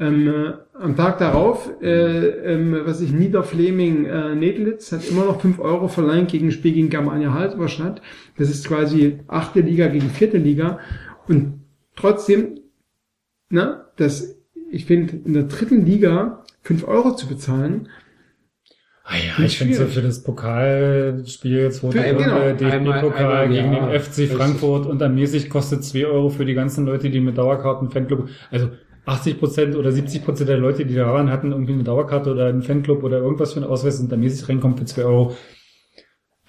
Ähm, 0.00 0.28
äh, 0.28 0.52
am 0.74 0.94
Tag 0.96 1.18
darauf, 1.18 1.70
äh, 1.82 2.28
ähm, 2.28 2.82
was 2.84 3.00
ich 3.00 3.10
Niederfleming 3.10 4.04
äh, 4.04 4.34
Nedlitz 4.36 4.92
hat 4.92 5.08
immer 5.08 5.24
noch 5.24 5.40
5 5.40 5.58
Euro 5.58 5.88
verlangt 5.88 6.30
gegen 6.30 6.48
ein 6.48 6.52
Spiel 6.52 6.72
gegen 6.72 6.88
Germania 6.88 7.34
Halberstadt. 7.34 8.00
Das 8.36 8.48
ist 8.48 8.68
quasi 8.68 9.18
achte 9.26 9.60
Liga 9.60 9.88
gegen 9.88 10.08
vierte 10.10 10.38
Liga. 10.38 10.78
Und 11.26 11.64
trotzdem, 11.96 12.60
na, 13.50 13.86
das, 13.96 14.36
ich 14.70 14.84
finde, 14.84 15.16
in 15.24 15.32
der 15.32 15.44
dritten 15.44 15.84
Liga 15.84 16.44
5 16.62 16.86
Euro 16.86 17.16
zu 17.16 17.26
bezahlen, 17.26 17.88
Ah 19.10 19.16
ja, 19.16 19.42
ich 19.42 19.56
finde 19.56 19.74
so 19.74 19.86
für 19.86 20.02
das 20.02 20.22
Pokalspiel, 20.22 21.72
zweite 21.72 22.14
Runde, 22.14 22.24
genau, 22.24 22.52
DFB-Pokal 22.52 23.48
gegen 23.48 23.72
den 23.72 23.98
FC. 23.98 24.28
Frankfurt 24.30 24.84
und 24.84 24.98
dann 24.98 25.14
mäßig 25.14 25.48
kostet 25.48 25.82
2 25.82 26.04
Euro 26.04 26.28
für 26.28 26.44
die 26.44 26.52
ganzen 26.52 26.84
Leute, 26.84 27.08
die 27.08 27.20
mit 27.20 27.38
Dauerkarten 27.38 27.90
Fanclub, 27.90 28.28
also 28.50 28.68
80 29.08 29.38
Prozent 29.38 29.76
oder 29.76 29.90
70 29.92 30.24
Prozent 30.24 30.48
der 30.48 30.58
Leute, 30.58 30.84
die 30.84 30.94
da 30.94 31.06
waren, 31.12 31.30
hatten 31.30 31.52
irgendwie 31.52 31.72
eine 31.72 31.84
Dauerkarte 31.84 32.30
oder 32.30 32.46
einen 32.46 32.62
Fanclub 32.62 33.02
oder 33.02 33.18
irgendwas 33.18 33.54
für 33.54 33.60
einen 33.60 33.70
Ausweis 33.70 34.00
und 34.00 34.12
dann 34.12 34.20
mäßig 34.20 34.48
reinkommen 34.48 34.76
für 34.76 34.84
2 34.84 35.04
Euro. 35.04 35.36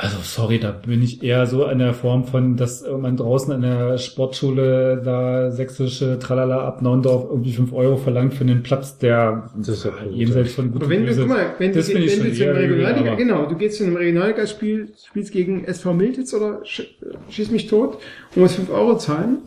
Also 0.02 0.18
sorry, 0.24 0.60
da 0.60 0.72
bin 0.72 1.03
ich 1.03 1.22
eher 1.24 1.45
so 1.45 1.66
in 1.66 1.80
der 1.80 1.94
Form 1.94 2.24
von, 2.24 2.56
dass 2.56 2.86
man 2.88 3.18
draußen 3.18 3.53
in 3.53 3.61
der 3.61 3.98
Sportschule 3.98 5.02
da 5.03 5.52
sächsische 5.52 6.18
Tralala 6.19 6.66
ab 6.66 6.82
Naundorf 6.82 7.26
irgendwie 7.30 7.52
5 7.52 7.74
Euro 7.74 7.98
verlangt 7.98 8.34
für 8.34 8.45
einen 8.45 8.64
Platz, 8.64 8.98
der 8.98 9.50
Das 9.58 9.68
ist 9.68 9.84
ja 9.84 9.92
jenseits 10.10 10.53
von 10.53 10.72
gut 10.72 10.84
Aber 10.84 10.90
wenn 10.90 11.02
und 11.02 11.08
du, 11.08 11.10
böse 11.10 11.22
guck 11.24 11.30
mal, 11.30 11.48
wenn 11.58 11.74
das 11.74 11.88
du, 11.88 11.95
wenn 11.95 12.03
du 12.03 12.34
zu 12.34 12.44
einem 12.44 12.56
Regionalliga, 12.56 13.16
genau, 13.16 13.45
du 13.45 13.56
gehst 13.56 13.78
zu 13.78 13.84
einem 13.84 13.98
Regionalligaspiel, 13.98 14.94
spielst 15.06 15.34
gegen 15.34 15.66
SV 15.66 15.94
Miltitz 15.94 16.34
oder 16.34 16.61
sch, 16.64 16.84
schieß 17.30 17.52
mich 17.52 17.68
tot 17.68 17.98
und 18.36 18.42
musst 18.42 18.56
5 18.56 18.69
Euro 18.69 18.98
zahlen. 18.98 19.40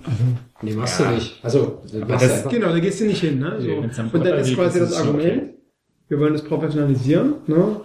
Nee, 0.60 0.74
machst 0.74 1.00
du 1.00 1.04
nicht. 1.06 1.40
Also, 1.42 1.80
machst 2.06 2.28
das-. 2.28 2.48
Genau, 2.48 2.68
da 2.68 2.78
gehst 2.78 3.00
du 3.00 3.06
nicht 3.06 3.22
hin, 3.22 3.38
ne? 3.38 3.56
Nee, 3.58 3.68
So. 3.68 4.02
am 4.02 4.10
Und 4.12 4.26
dann 4.26 4.38
ist 4.38 4.54
quasi 4.54 4.80
das 4.80 4.90
es 4.90 4.96
Argument, 4.98 5.42
okay. 5.44 5.54
wir 6.08 6.20
wollen 6.20 6.34
das 6.34 6.42
professionalisieren, 6.42 7.36
ne? 7.46 7.80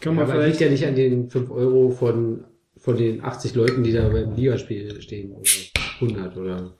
Kann 0.00 0.14
Ja, 0.16 0.22
man 0.22 0.30
aber 0.30 0.46
liegt 0.46 0.56
vielleicht, 0.56 0.60
ja 0.60 0.70
nicht 0.70 0.86
an 0.86 0.94
den 0.96 1.30
5 1.30 1.50
Euro 1.50 1.90
von, 1.90 2.44
von 2.78 2.96
den 2.96 3.22
80 3.24 3.54
Leuten, 3.54 3.82
die 3.82 3.92
da 3.92 4.08
beim 4.08 4.34
Ligaspiel 4.34 5.00
stehen. 5.02 5.32
Oder 5.32 5.42
100 6.00 6.36
oder. 6.36 6.72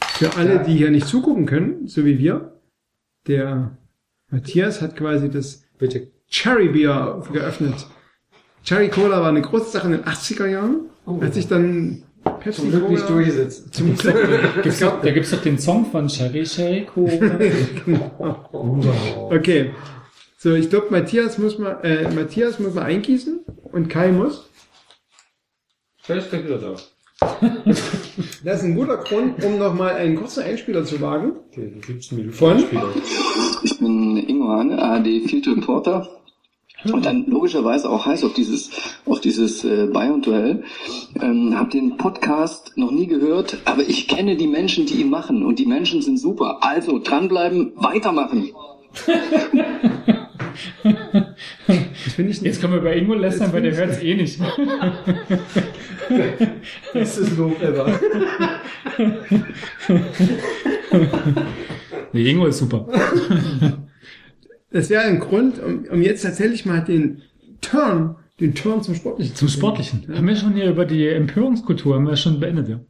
für 0.00 0.34
alle, 0.36 0.62
die 0.64 0.74
hier 0.76 0.90
nicht 0.90 1.06
zugucken 1.06 1.46
können, 1.46 1.86
so 1.86 2.04
wie 2.04 2.18
wir, 2.18 2.52
der 3.28 3.76
Matthias 4.30 4.82
hat 4.82 4.96
quasi 4.96 5.30
das 5.30 5.62
Bitte. 5.78 6.08
Cherry 6.28 6.68
Beer 6.68 7.22
geöffnet. 7.32 7.86
Cherry 8.64 8.88
Cola 8.88 9.20
war 9.20 9.28
eine 9.28 9.42
große 9.42 9.70
Sache 9.70 9.86
in 9.86 9.92
den 9.92 10.02
80er 10.04 10.46
Jahren, 10.46 10.86
hat 11.20 11.34
sich 11.34 11.46
dann 11.46 12.02
Pepsi 12.40 12.62
Zum 12.62 12.70
Glück 12.72 12.88
nicht 12.90 13.02
Cola- 13.06 13.14
durchgesetzt. 13.18 13.72
Zum 13.72 13.94
Glück. 13.96 14.16
Gibt's 14.64 14.80
doch, 14.80 15.00
da 15.00 15.10
gibt's 15.12 15.30
doch 15.30 15.42
den 15.42 15.58
Song 15.60 15.86
von 15.86 16.08
Cherry 16.08 16.42
Cherry 16.42 16.84
Cola. 16.92 17.38
Okay. 19.30 19.70
So, 20.38 20.54
ich 20.54 20.68
glaube, 20.68 20.88
Matthias 20.90 21.38
muss 21.38 21.58
mal, 21.58 21.80
äh, 21.82 22.12
Matthias 22.14 22.58
muss 22.58 22.74
mal 22.74 22.84
eingießen 22.84 23.40
und 23.72 23.88
Kai 23.88 24.12
muss. 24.12 24.50
Vielleicht 26.02 26.30
gleich 26.30 26.44
wieder 26.44 26.58
da. 26.58 26.76
Das 28.44 28.58
ist 28.58 28.64
ein 28.64 28.76
guter 28.76 28.98
Grund, 28.98 29.42
um 29.42 29.58
nochmal 29.58 29.94
einen 29.94 30.16
kurzen 30.16 30.42
Einspieler 30.44 30.84
zu 30.84 31.00
wagen. 31.00 31.32
Okay, 31.50 31.70
dann 31.72 31.80
gibt's 31.80 32.12
mir 32.12 32.30
Von? 32.30 32.62
Ich 33.62 33.78
bin 33.78 34.18
Ingo 34.18 34.48
Hahn, 34.48 34.78
ARD 34.78 35.06
Field 35.26 35.48
Reporter. 35.48 36.08
Und 36.84 37.06
dann 37.06 37.24
logischerweise 37.26 37.88
auch 37.88 38.06
heiß 38.06 38.22
auf 38.22 38.34
dieses, 38.34 38.70
auf 39.06 39.20
dieses 39.20 39.64
äh, 39.64 39.86
Bayern-Duell. 39.86 40.62
Ähm, 41.20 41.58
hab 41.58 41.70
den 41.70 41.96
Podcast 41.96 42.72
noch 42.76 42.90
nie 42.92 43.06
gehört, 43.06 43.56
aber 43.64 43.82
ich 43.82 44.06
kenne 44.06 44.36
die 44.36 44.46
Menschen, 44.46 44.86
die 44.86 45.00
ihn 45.00 45.10
machen 45.10 45.44
und 45.44 45.58
die 45.58 45.66
Menschen 45.66 46.02
sind 46.02 46.18
super. 46.18 46.58
Also 46.60 47.00
dranbleiben, 47.00 47.72
weitermachen. 47.76 48.50
Ich 52.06 52.42
Jetzt 52.42 52.60
können 52.60 52.72
wir 52.72 52.80
bei 52.80 52.96
Ingo 52.96 53.14
lästern, 53.14 53.52
weil 53.52 53.62
der 53.62 53.76
hört's 53.76 54.02
eh 54.02 54.14
nicht. 54.14 54.40
Das 56.94 57.18
ist 57.18 57.36
Lob 57.36 57.60
ever. 57.62 57.98
Nee, 62.12 62.30
Ingo 62.30 62.46
ist 62.46 62.58
super. 62.58 62.86
Das 64.70 64.90
wäre 64.90 65.02
ein 65.02 65.20
Grund, 65.20 65.58
um, 65.62 65.84
um 65.90 66.02
jetzt 66.02 66.22
tatsächlich 66.22 66.66
mal 66.66 66.80
den 66.80 67.22
Turn, 67.60 68.16
den 68.40 68.54
Turn 68.54 68.82
zum 68.82 68.94
Sportlichen 68.94 69.34
Zum. 69.34 69.48
Sportlichen. 69.48 70.06
Haben 70.14 70.28
wir 70.28 70.36
schon 70.36 70.54
hier 70.54 70.70
über 70.70 70.84
die 70.84 71.06
Empörungskultur, 71.06 71.94
haben 71.94 72.06
wir 72.06 72.16
schon 72.16 72.40
beendet, 72.40 72.68
ja. 72.68 72.80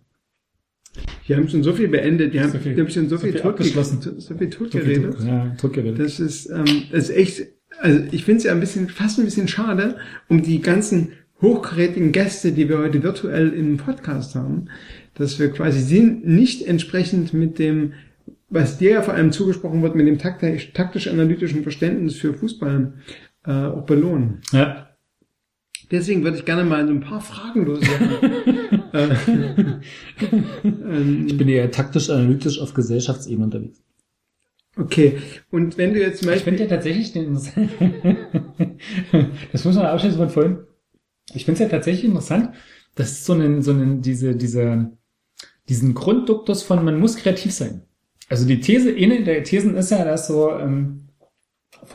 Wir 1.26 1.36
haben 1.36 1.49
schon 1.49 1.62
so 1.62 1.73
viel 1.73 1.89
beendet, 1.89 2.33
wir 2.33 2.42
haben, 2.42 2.52
So 2.52 2.58
viel- 2.58 2.78
haben 2.78 2.89
schon 2.91 3.08
so, 3.08 3.16
so 3.16 3.23
viel, 3.23 3.33
viel 3.33 3.41
tot 3.41 3.50
abgeschlossen. 3.52 4.00
so, 4.00 4.10
so 4.10 4.16
viel 4.16 4.26
So 4.28 4.34
viel 4.36 4.50
totgeredet. 4.50 5.15
Druck, 5.18 5.26
ja, 5.26 5.55
totgeredet. 5.60 5.99
Das 5.99 6.20
ist, 6.20 6.49
ähm, 6.50 6.65
das 6.92 7.08
ist 7.08 7.16
echt, 7.16 7.42
also 7.81 8.00
ich 8.12 8.25
finde 8.25 8.39
es 8.39 8.44
ja 8.44 8.52
ein 8.52 8.60
bisschen, 8.60 8.89
fast 8.89 9.18
ein 9.18 9.25
bisschen 9.25 9.49
schade, 9.49 9.97
um 10.28 10.42
die 10.42 10.60
ganzen 10.60 11.12
hochkarätigen 11.42 12.12
Gäste, 12.12 12.52
die 12.52 12.68
wir 12.68 12.78
heute 12.78 13.02
virtuell 13.02 13.50
im 13.52 13.76
Podcast 13.76 14.34
haben, 14.34 14.66
dass 15.15 15.39
wir 15.39 15.50
quasi 15.50 15.81
sie 15.81 16.00
nicht 16.00 16.66
entsprechend 16.66 17.34
mit 17.34 17.58
dem, 17.58 17.92
was 18.49 18.78
dir 18.78 18.91
ja 18.92 19.02
vor 19.02 19.15
allem 19.15 19.33
zugesprochen 19.33 19.83
wird, 19.83 19.97
mit 19.97 20.07
dem 20.07 20.18
taktisch- 20.18 20.73
taktisch-analytischen 20.73 21.62
Verständnis 21.62 22.15
für 22.16 22.33
Fußball 22.34 22.92
äh, 23.47 23.50
auch 23.50 23.84
belohnen. 23.84 24.39
Ja. 24.52 24.85
Deswegen 25.90 26.24
würde 26.24 26.36
ich 26.39 26.44
gerne 26.44 26.65
mal 26.65 26.86
so 26.86 26.92
ein 26.92 27.00
paar 27.00 27.20
Fragen 27.20 27.65
loswerden. 27.65 28.92
äh, 28.92 29.08
ähm, 30.65 31.26
Ich 31.28 31.36
bin 31.36 31.48
eher 31.48 31.70
taktisch-analytisch 31.70 32.60
auf 32.60 32.74
Gesellschaftsebene 32.74 33.44
unterwegs. 33.44 33.81
okay, 34.76 35.18
und 35.50 35.78
wenn 35.78 35.94
du 35.94 36.00
jetzt 36.00 36.20
zum 36.20 36.28
Ich 36.28 36.34
Beispiel... 36.34 36.52
finde 36.52 36.65
ja 36.65 36.68
tatsächlich 36.76 37.12
den, 37.12 37.34
das 39.52 39.65
muss 39.65 39.76
man 39.76 39.86
abschließen 39.86 40.18
von 40.18 40.31
vorhin. 40.31 40.58
Ich 41.34 41.44
finde 41.44 41.62
es 41.62 41.68
ja 41.68 41.68
tatsächlich 41.68 42.05
interessant, 42.05 42.50
dass 42.94 43.12
es 43.12 43.24
so 43.24 43.34
einen, 43.34 43.62
so 43.62 43.70
einen, 43.73 44.02
diese, 44.02 44.34
diese, 44.34 44.90
diesen 45.68 45.94
Grundduktus 45.94 46.62
von 46.62 46.84
man 46.84 46.98
muss 46.98 47.16
kreativ 47.16 47.52
sein. 47.52 47.82
Also 48.28 48.47
die 48.47 48.60
These, 48.60 48.94
eine 48.97 49.23
der 49.23 49.44
Thesen 49.44 49.76
ist 49.76 49.90
ja, 49.90 50.05
dass 50.05 50.26
so 50.26 50.50
ähm, 50.50 51.06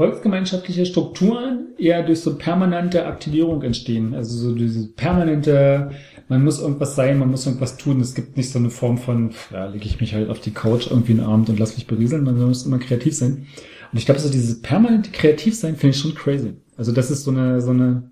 volksgemeinschaftliche 0.02 0.88
Strukturen 0.88 1.76
eher 1.78 2.02
durch 2.02 2.22
so 2.22 2.36
permanente 2.36 3.06
Aktivierung 3.06 3.62
entstehen. 3.62 4.16
Also 4.16 4.36
so 4.36 4.56
diese 4.56 4.88
permanente, 4.94 5.92
man 6.28 6.44
muss 6.44 6.60
irgendwas 6.60 6.96
sein, 6.96 7.20
man 7.20 7.30
muss 7.30 7.46
irgendwas 7.46 7.78
tun. 7.78 8.02
Es 8.02 8.16
gibt 8.16 8.36
nicht 8.36 8.50
so 8.50 8.58
eine 8.58 8.72
Form 8.72 8.98
von, 8.98 9.30
ja, 9.52 9.68
lege 9.68 9.86
ich 9.86 10.02
mich 10.02 10.16
halt 10.16 10.32
auf 10.32 10.40
die 10.40 10.56
Couch 10.56 10.88
irgendwie 10.90 11.12
einen 11.12 11.22
Abend 11.22 11.50
und 11.50 11.60
lass 11.60 11.76
mich 11.76 11.86
berieseln, 11.86 12.24
man 12.24 12.42
muss 12.42 12.66
immer 12.66 12.80
kreativ 12.80 13.16
sein. 13.16 13.46
Und 13.92 14.00
ich 14.00 14.08
glaube, 14.08 14.20
so 14.20 14.32
dieses 14.32 14.64
permanente 14.64 15.12
Kreativsein 15.12 15.76
finde 15.76 15.96
ich 15.96 16.02
schon 16.02 16.16
crazy. 16.16 16.56
Also 16.78 16.92
das 16.92 17.12
ist 17.12 17.24
so 17.24 17.30
eine, 17.30 17.62
so 17.62 17.70
eine 17.70 18.12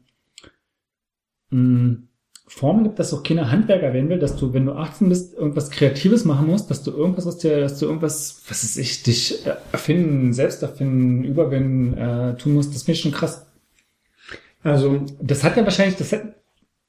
mh, 1.49 2.03
Form 2.49 2.83
gibt, 2.83 2.97
dass 2.97 3.13
auch 3.13 3.21
keiner 3.21 3.51
Handwerker 3.51 3.93
werden 3.93 4.09
will, 4.09 4.17
dass 4.17 4.35
du, 4.35 4.53
wenn 4.53 4.65
du 4.65 4.73
18 4.73 5.07
bist, 5.07 5.35
irgendwas 5.35 5.69
Kreatives 5.69 6.25
machen 6.25 6.47
musst, 6.47 6.69
dass 6.71 6.81
du 6.81 6.91
irgendwas 6.91 7.27
aus 7.27 7.37
dir, 7.37 7.59
dass 7.59 7.77
du 7.77 7.85
irgendwas, 7.85 8.41
was 8.49 8.63
ist 8.63 8.77
ich, 8.77 9.03
dich 9.03 9.45
äh, 9.45 9.53
erfinden, 9.71 10.33
selbst 10.33 10.63
erfinden, 10.63 11.23
überwinden, 11.23 11.95
äh, 11.95 12.35
tun 12.37 12.55
musst, 12.55 12.73
das 12.73 12.83
finde 12.83 12.93
ich 12.93 13.01
schon 13.01 13.11
krass. 13.11 13.45
Also, 14.63 15.05
Das 15.21 15.43
hat 15.43 15.57
ja 15.57 15.63
wahrscheinlich, 15.63 15.97
das 15.97 16.11
hat, 16.11 16.23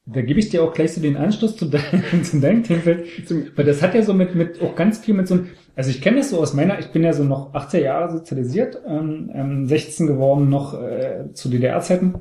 da 0.07 0.23
gebe 0.23 0.41
ich 0.41 0.49
dir 0.49 0.65
auch 0.65 0.73
gleich 0.73 0.95
so 0.95 1.03
den 1.03 1.19
Anschluss 1.19 1.57
zu, 1.57 1.67
dein, 1.67 2.03
zu 2.25 2.41
deinem 2.41 2.65
Themenfeld, 2.65 3.07
weil 3.55 3.65
das 3.67 3.83
hat 3.83 3.95
ja 3.95 4.03
so 4.03 4.15
mit, 4.15 4.35
mit 4.35 4.63
auch 4.63 4.75
ganz 4.75 4.99
viel 4.99 5.15
mit 5.15 5.29
so 5.29 5.35
einem, 5.35 5.49
also 5.77 5.91
ich 5.91 6.01
kenne 6.01 6.19
das 6.19 6.31
so 6.31 6.41
aus 6.41 6.55
meiner, 6.55 6.79
ich 6.79 6.89
bin 6.89 7.05
ja 7.05 7.13
so 7.13 7.23
noch 7.23 7.53
18 7.53 7.85
Jahre 7.85 8.11
sozialisiert, 8.11 8.81
ähm, 8.89 9.31
ähm, 9.35 9.67
16 9.67 10.07
geworden 10.07 10.49
noch 10.49 10.73
äh, 10.81 11.35
zu 11.35 11.51
DDR-Zeiten. 11.51 12.15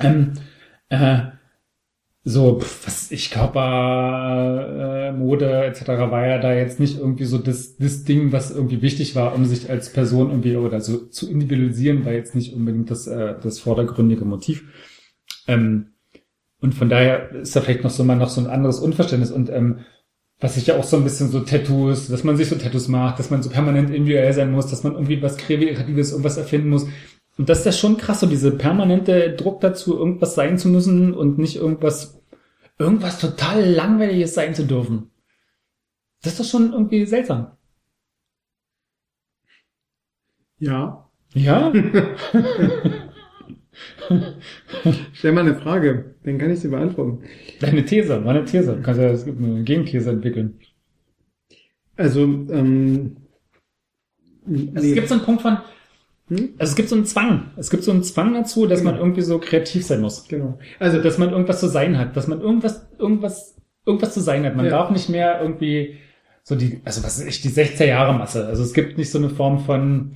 Ähm, 0.00 0.34
äh, 0.90 1.37
so, 2.28 2.60
was 2.84 3.10
ich 3.10 3.30
Körper, 3.30 5.08
äh, 5.08 5.12
Mode 5.12 5.64
etc. 5.64 5.88
war 5.88 6.26
ja 6.26 6.38
da 6.38 6.52
jetzt 6.52 6.78
nicht 6.78 6.98
irgendwie 6.98 7.24
so 7.24 7.38
das, 7.38 7.76
das 7.76 8.04
Ding, 8.04 8.32
was 8.32 8.50
irgendwie 8.50 8.82
wichtig 8.82 9.16
war, 9.16 9.34
um 9.34 9.46
sich 9.46 9.70
als 9.70 9.90
Person 9.92 10.28
irgendwie 10.28 10.56
oder 10.56 10.82
so 10.82 11.06
zu 11.06 11.30
individualisieren, 11.30 12.04
war 12.04 12.12
jetzt 12.12 12.34
nicht 12.34 12.52
unbedingt 12.52 12.90
das, 12.90 13.06
äh, 13.06 13.34
das 13.42 13.60
vordergründige 13.60 14.26
Motiv. 14.26 14.64
Ähm, 15.46 15.92
und 16.60 16.74
von 16.74 16.90
daher 16.90 17.30
ist 17.32 17.56
da 17.56 17.62
vielleicht 17.62 17.84
noch 17.84 17.90
so 17.90 18.04
mal 18.04 18.16
noch 18.16 18.28
so 18.28 18.42
ein 18.42 18.46
anderes 18.46 18.78
Unverständnis 18.78 19.30
und 19.30 19.48
ähm, 19.48 19.78
was 20.38 20.58
ich 20.58 20.66
ja 20.66 20.76
auch 20.76 20.84
so 20.84 20.98
ein 20.98 21.04
bisschen 21.04 21.30
so 21.30 21.40
Tattoos, 21.40 22.08
dass 22.08 22.24
man 22.24 22.36
sich 22.36 22.48
so 22.48 22.56
Tattoos 22.56 22.88
macht, 22.88 23.18
dass 23.18 23.30
man 23.30 23.42
so 23.42 23.48
permanent 23.48 23.88
individuell 23.88 24.34
sein 24.34 24.52
muss, 24.52 24.66
dass 24.66 24.84
man 24.84 24.92
irgendwie 24.92 25.22
was 25.22 25.38
Kreatives, 25.38 26.10
irgendwas 26.10 26.36
erfinden 26.36 26.68
muss. 26.68 26.86
Und 27.38 27.48
das 27.48 27.60
ist 27.60 27.66
ja 27.66 27.72
schon 27.72 27.96
krass, 27.96 28.20
so 28.20 28.26
diese 28.26 28.50
permanente 28.50 29.34
Druck 29.34 29.60
dazu, 29.60 29.96
irgendwas 29.96 30.34
sein 30.34 30.58
zu 30.58 30.68
müssen 30.68 31.14
und 31.14 31.38
nicht 31.38 31.56
irgendwas, 31.56 32.17
irgendwas 32.78 33.18
total 33.20 33.64
langweiliges 33.64 34.34
sein 34.34 34.54
zu 34.54 34.64
dürfen. 34.64 35.10
Das 36.22 36.32
ist 36.32 36.40
doch 36.40 36.44
schon 36.44 36.72
irgendwie 36.72 37.06
seltsam. 37.06 37.52
Ja. 40.58 41.08
Ja? 41.34 41.72
Stell 45.12 45.32
mal 45.32 45.42
eine 45.42 45.56
Frage, 45.56 46.14
dann 46.24 46.38
kann 46.38 46.50
ich 46.50 46.60
sie 46.60 46.68
beantworten. 46.68 47.24
Deine 47.60 47.84
These, 47.84 48.20
meine 48.20 48.44
These. 48.44 48.76
Du 48.76 48.82
kannst 48.82 49.00
ja 49.00 49.10
eine 49.10 49.62
Gegenthese 49.64 50.10
entwickeln. 50.10 50.58
Also, 51.96 52.22
ähm, 52.22 53.16
Also 54.46 54.88
es 54.88 54.94
gibt 54.94 55.08
so 55.08 55.14
einen 55.14 55.24
Punkt 55.24 55.42
von, 55.42 55.58
also 56.30 56.70
es 56.70 56.74
gibt 56.76 56.88
so 56.88 56.96
einen 56.96 57.06
Zwang. 57.06 57.50
Es 57.56 57.70
gibt 57.70 57.84
so 57.84 57.90
einen 57.90 58.02
Zwang 58.02 58.34
dazu, 58.34 58.66
dass 58.66 58.82
man 58.82 58.96
irgendwie 58.96 59.22
so 59.22 59.38
kreativ 59.38 59.84
sein 59.86 60.00
muss. 60.00 60.26
Genau. 60.28 60.58
Also, 60.78 61.00
dass 61.00 61.18
man 61.18 61.30
irgendwas 61.30 61.60
zu 61.60 61.68
sein 61.68 61.98
hat, 61.98 62.16
dass 62.16 62.26
man 62.26 62.40
irgendwas, 62.40 62.86
irgendwas, 62.98 63.56
irgendwas 63.86 64.12
zu 64.14 64.20
sein 64.20 64.44
hat. 64.44 64.54
Man 64.56 64.66
Ja. 64.66 64.70
darf 64.72 64.90
nicht 64.90 65.08
mehr 65.08 65.40
irgendwie 65.40 65.96
so 66.42 66.54
die, 66.54 66.80
also 66.84 67.02
was 67.04 67.18
ist 67.18 67.26
ich, 67.28 67.40
die 67.42 67.48
16 67.48 67.88
Jahre 67.88 68.12
Masse. 68.14 68.46
Also 68.46 68.62
es 68.62 68.72
gibt 68.74 68.98
nicht 68.98 69.10
so 69.10 69.18
eine 69.18 69.30
Form 69.30 69.60
von, 69.60 70.12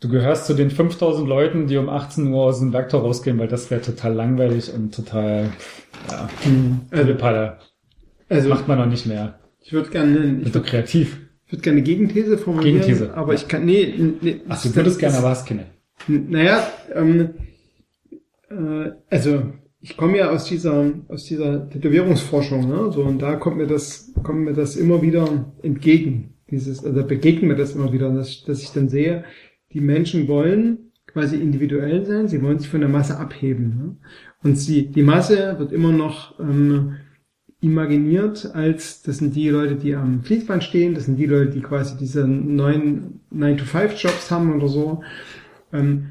du 0.00 0.08
gehörst 0.08 0.46
zu 0.46 0.54
den 0.54 0.70
5000 0.70 1.28
Leuten, 1.28 1.66
die 1.66 1.76
um 1.78 1.88
18 1.88 2.26
Uhr 2.32 2.44
aus 2.44 2.60
dem 2.60 2.72
Werktor 2.72 3.00
rausgehen, 3.02 3.38
weil 3.38 3.48
das 3.48 3.70
wäre 3.70 3.80
total 3.80 4.12
langweilig 4.14 4.72
und 4.74 4.94
total, 4.94 5.50
ja, 6.10 6.28
Also- 6.90 7.14
Palle. 7.14 7.58
Also- 8.28 8.48
macht 8.50 8.68
man 8.68 8.78
noch 8.78 8.86
nicht 8.86 9.06
mehr. 9.06 9.38
ich 9.60 9.72
würde 9.72 9.90
gerne, 9.90 10.40
ich 10.42 10.54
würde 10.54 10.66
kreativ. 10.68 11.18
Ich 11.48 11.52
würd 11.52 11.62
gerne 11.62 11.78
eine 11.78 11.86
Gegenthese 11.86 12.36
formulieren. 12.36 12.82
Gegenthese. 12.82 13.14
Aber 13.14 13.32
ich 13.32 13.48
kann, 13.48 13.64
nee, 13.64 13.94
nee. 14.20 14.42
Ach, 14.50 14.62
du 14.62 14.76
würdest 14.76 14.98
gerne, 14.98 15.16
aber 15.16 15.30
hast 15.30 15.46
keine. 15.46 15.64
Naja, 16.06 16.70
ähm, 16.94 17.30
äh, 18.50 18.90
also 19.08 19.44
ich 19.80 19.96
komme 19.96 20.18
ja 20.18 20.30
aus 20.30 20.44
dieser 20.44 20.92
aus 21.08 21.24
dieser 21.24 21.70
Tätowierungsforschung, 21.70 22.68
ne? 22.68 22.92
So 22.92 23.02
und 23.02 23.22
da 23.22 23.36
kommt 23.36 23.56
mir 23.56 23.66
das 23.66 24.12
kommt 24.22 24.40
mir 24.40 24.52
das 24.52 24.76
immer 24.76 25.00
wieder 25.00 25.46
entgegen. 25.62 26.34
Dieses, 26.50 26.84
also 26.84 27.02
begegnet 27.06 27.44
mir 27.44 27.56
das 27.56 27.74
immer 27.74 27.92
wieder, 27.94 28.10
dass, 28.10 28.44
dass 28.44 28.62
ich 28.62 28.72
dann 28.72 28.90
sehe, 28.90 29.24
die 29.72 29.80
Menschen 29.80 30.28
wollen 30.28 30.92
quasi 31.06 31.36
individuell 31.36 32.04
sein, 32.04 32.28
sie 32.28 32.42
wollen 32.42 32.58
sich 32.58 32.68
von 32.68 32.80
der 32.80 32.90
Masse 32.90 33.18
abheben. 33.18 33.76
Ne? 33.76 33.96
Und 34.42 34.56
sie, 34.56 34.88
die 34.88 35.02
Masse 35.02 35.56
wird 35.58 35.72
immer 35.72 35.92
noch 35.92 36.38
ähm, 36.38 36.96
imaginiert 37.60 38.54
als, 38.54 39.02
das 39.02 39.18
sind 39.18 39.34
die 39.34 39.48
Leute, 39.48 39.74
die 39.74 39.94
am 39.94 40.22
Fließband 40.22 40.62
stehen, 40.62 40.94
das 40.94 41.06
sind 41.06 41.16
die 41.16 41.26
Leute, 41.26 41.50
die 41.50 41.60
quasi 41.60 41.96
diese 41.96 42.26
neuen 42.26 43.20
9-to-5-Jobs 43.34 44.30
haben 44.30 44.54
oder 44.54 44.68
so. 44.68 45.02
Ähm, 45.72 46.10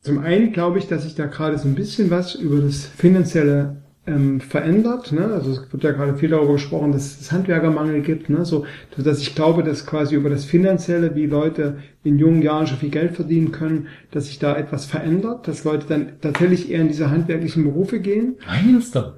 zum 0.00 0.18
einen 0.18 0.52
glaube 0.52 0.78
ich, 0.78 0.86
dass 0.86 1.02
sich 1.02 1.14
da 1.14 1.26
gerade 1.26 1.58
so 1.58 1.68
ein 1.68 1.74
bisschen 1.74 2.10
was 2.10 2.34
über 2.34 2.60
das 2.60 2.86
Finanzielle 2.86 3.76
ähm, 4.06 4.40
verändert. 4.40 5.12
Ne? 5.12 5.26
Also 5.26 5.50
es 5.50 5.72
wird 5.72 5.82
ja 5.82 5.92
gerade 5.92 6.16
viel 6.16 6.30
darüber 6.30 6.54
gesprochen, 6.54 6.92
dass 6.92 7.20
es 7.20 7.32
Handwerkermangel 7.32 8.02
gibt. 8.02 8.30
Ne? 8.30 8.44
So, 8.44 8.64
dass 8.96 9.20
ich 9.20 9.34
glaube, 9.34 9.64
dass 9.64 9.84
quasi 9.84 10.14
über 10.14 10.30
das 10.30 10.44
Finanzielle, 10.44 11.14
wie 11.14 11.26
Leute 11.26 11.78
in 12.04 12.18
jungen 12.18 12.40
Jahren 12.40 12.66
schon 12.66 12.78
viel 12.78 12.90
Geld 12.90 13.16
verdienen 13.16 13.52
können, 13.52 13.88
dass 14.12 14.26
sich 14.26 14.38
da 14.38 14.56
etwas 14.56 14.86
verändert, 14.86 15.48
dass 15.48 15.64
Leute 15.64 15.86
dann 15.88 16.12
tatsächlich 16.20 16.70
eher 16.70 16.80
in 16.80 16.88
diese 16.88 17.10
handwerklichen 17.10 17.64
Berufe 17.64 18.00
gehen. 18.00 18.36
Meinst 18.46 18.94
du? 18.94 19.14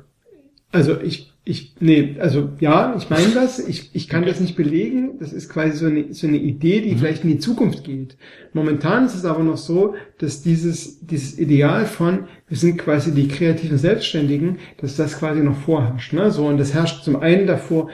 Also 0.73 1.01
ich, 1.01 1.33
ich, 1.49 1.77
nee, 1.81 2.17
also 2.19 2.51
ja, 2.61 2.95
ich 2.99 3.09
meine 3.09 3.31
das, 3.33 3.59
ich, 3.59 3.95
ich 3.95 4.07
kann 4.07 4.27
das 4.27 4.39
nicht 4.39 4.55
belegen, 4.55 5.19
das 5.19 5.33
ist 5.33 5.49
quasi 5.49 5.79
so 5.79 5.87
eine, 5.87 6.13
so 6.13 6.27
eine 6.27 6.37
Idee, 6.37 6.83
die 6.83 6.95
vielleicht 6.95 7.25
in 7.25 7.31
die 7.31 7.39
Zukunft 7.39 7.85
geht. 7.85 8.19
Momentan 8.53 9.07
ist 9.07 9.15
es 9.15 9.25
aber 9.25 9.43
noch 9.43 9.57
so, 9.57 9.95
dass 10.19 10.43
dieses, 10.43 11.01
dieses 11.01 11.39
Ideal 11.39 11.87
von, 11.87 12.25
wir 12.49 12.59
sind 12.59 12.77
quasi 12.77 13.15
die 13.15 13.29
kreativen 13.29 13.79
Selbstständigen, 13.79 14.59
dass 14.83 14.97
das 14.97 15.19
quasi 15.19 15.41
noch 15.41 15.57
vorherrscht. 15.57 16.13
Ne? 16.13 16.31
So, 16.31 16.47
und 16.47 16.59
das 16.59 16.75
herrscht 16.75 17.03
zum 17.03 17.17
einen 17.17 17.47
davor, 17.47 17.89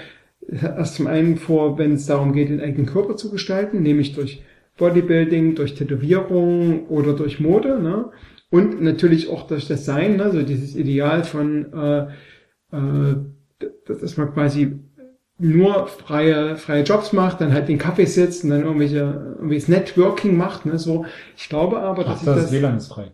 erst 0.48 0.96
zum 0.96 1.06
einen 1.06 1.36
vor, 1.36 1.78
wenn 1.78 1.92
es 1.92 2.06
darum 2.06 2.32
geht, 2.32 2.48
den 2.48 2.60
eigenen 2.60 2.86
Körper 2.86 3.14
zu 3.14 3.30
gestalten, 3.30 3.84
nämlich 3.84 4.16
durch 4.16 4.42
Bodybuilding, 4.78 5.54
durch 5.54 5.76
Tätowierung 5.76 6.88
oder 6.88 7.12
durch 7.12 7.38
Mode, 7.38 7.80
ne? 7.80 8.10
Und 8.50 8.82
natürlich 8.82 9.28
auch 9.28 9.46
durch 9.46 9.68
das 9.68 9.84
Sein, 9.84 10.16
ne? 10.16 10.30
so 10.30 10.42
dieses 10.42 10.76
Ideal 10.76 11.24
von 11.24 11.72
äh, 11.72 12.06
äh, 12.72 13.16
dass 13.86 14.16
man 14.16 14.32
quasi 14.32 14.78
nur 15.38 15.88
freie, 15.88 16.56
freie 16.56 16.84
Jobs 16.84 17.12
macht, 17.12 17.40
dann 17.40 17.52
halt 17.52 17.68
den 17.68 17.78
Kaffee 17.78 18.04
sitzt 18.04 18.44
und 18.44 18.50
dann 18.50 18.62
irgendwelche, 18.62 19.34
irgendwelches 19.36 19.68
Networking 19.68 20.36
macht, 20.36 20.64
ne, 20.64 20.78
so. 20.78 21.06
Ich 21.36 21.48
glaube 21.48 21.78
aber, 21.80 22.04
dass 22.04 22.20
Ach, 22.20 22.24
das, 22.24 22.42
das, 22.44 22.52
WLAN 22.52 22.76
ist 22.76 22.88
frei. 22.88 23.10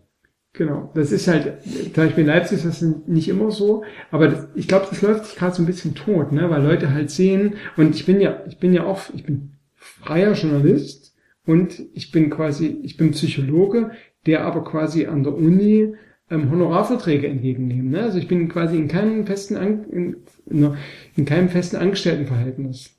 genau, 0.53 0.91
das 0.95 1.13
ist 1.13 1.29
halt, 1.29 1.63
zum 1.63 1.93
Beispiel 1.95 2.23
in 2.23 2.27
Leipzig 2.27 2.59
ist 2.59 2.67
das 2.67 2.83
nicht 2.83 3.29
immer 3.29 3.51
so, 3.51 3.85
aber 4.11 4.29
das, 4.29 4.49
ich 4.55 4.69
glaube, 4.69 4.87
das 4.91 5.01
läuft 5.01 5.27
sich 5.27 5.37
gerade 5.37 5.55
so 5.55 5.63
ein 5.63 5.67
bisschen 5.67 5.95
tot, 5.95 6.33
ne, 6.33 6.51
weil 6.51 6.63
Leute 6.63 6.93
halt 6.93 7.11
sehen, 7.11 7.55
und 7.77 7.95
ich 7.95 8.05
bin 8.05 8.21
ja, 8.21 8.43
ich 8.47 8.59
bin 8.59 8.75
ja 8.75 8.85
auch, 8.85 9.01
ich 9.15 9.25
bin 9.25 9.53
freier 9.75 10.35
Journalist 10.35 11.17
und 11.47 11.83
ich 11.95 12.13
bin 12.13 12.29
quasi, 12.29 12.81
ich 12.83 12.99
bin 12.99 13.13
Psychologe, 13.13 13.93
der 14.27 14.45
aber 14.45 14.63
quasi 14.63 15.07
an 15.07 15.23
der 15.23 15.35
Uni 15.35 15.95
ähm, 16.31 16.51
Honorarverträge 16.51 17.27
entgegennehmen. 17.27 17.91
Ne? 17.91 18.03
Also 18.03 18.19
ich 18.19 18.29
bin 18.29 18.49
quasi 18.49 18.77
in 18.77 18.89
keinem 18.89 19.27
festen 19.27 19.57
An 19.57 19.85
in, 19.91 20.17
in, 20.47 20.77
in 21.17 21.25
keinem 21.25 21.49
festen 21.49 21.77
Angestelltenverhältnis. 21.77 22.97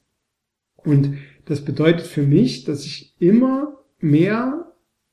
Und 0.78 1.18
das 1.46 1.62
bedeutet 1.62 2.06
für 2.06 2.24
mich, 2.24 2.66
dass 2.66 2.86
ich 2.86 3.16
immer 3.20 3.78
mehr 4.00 4.72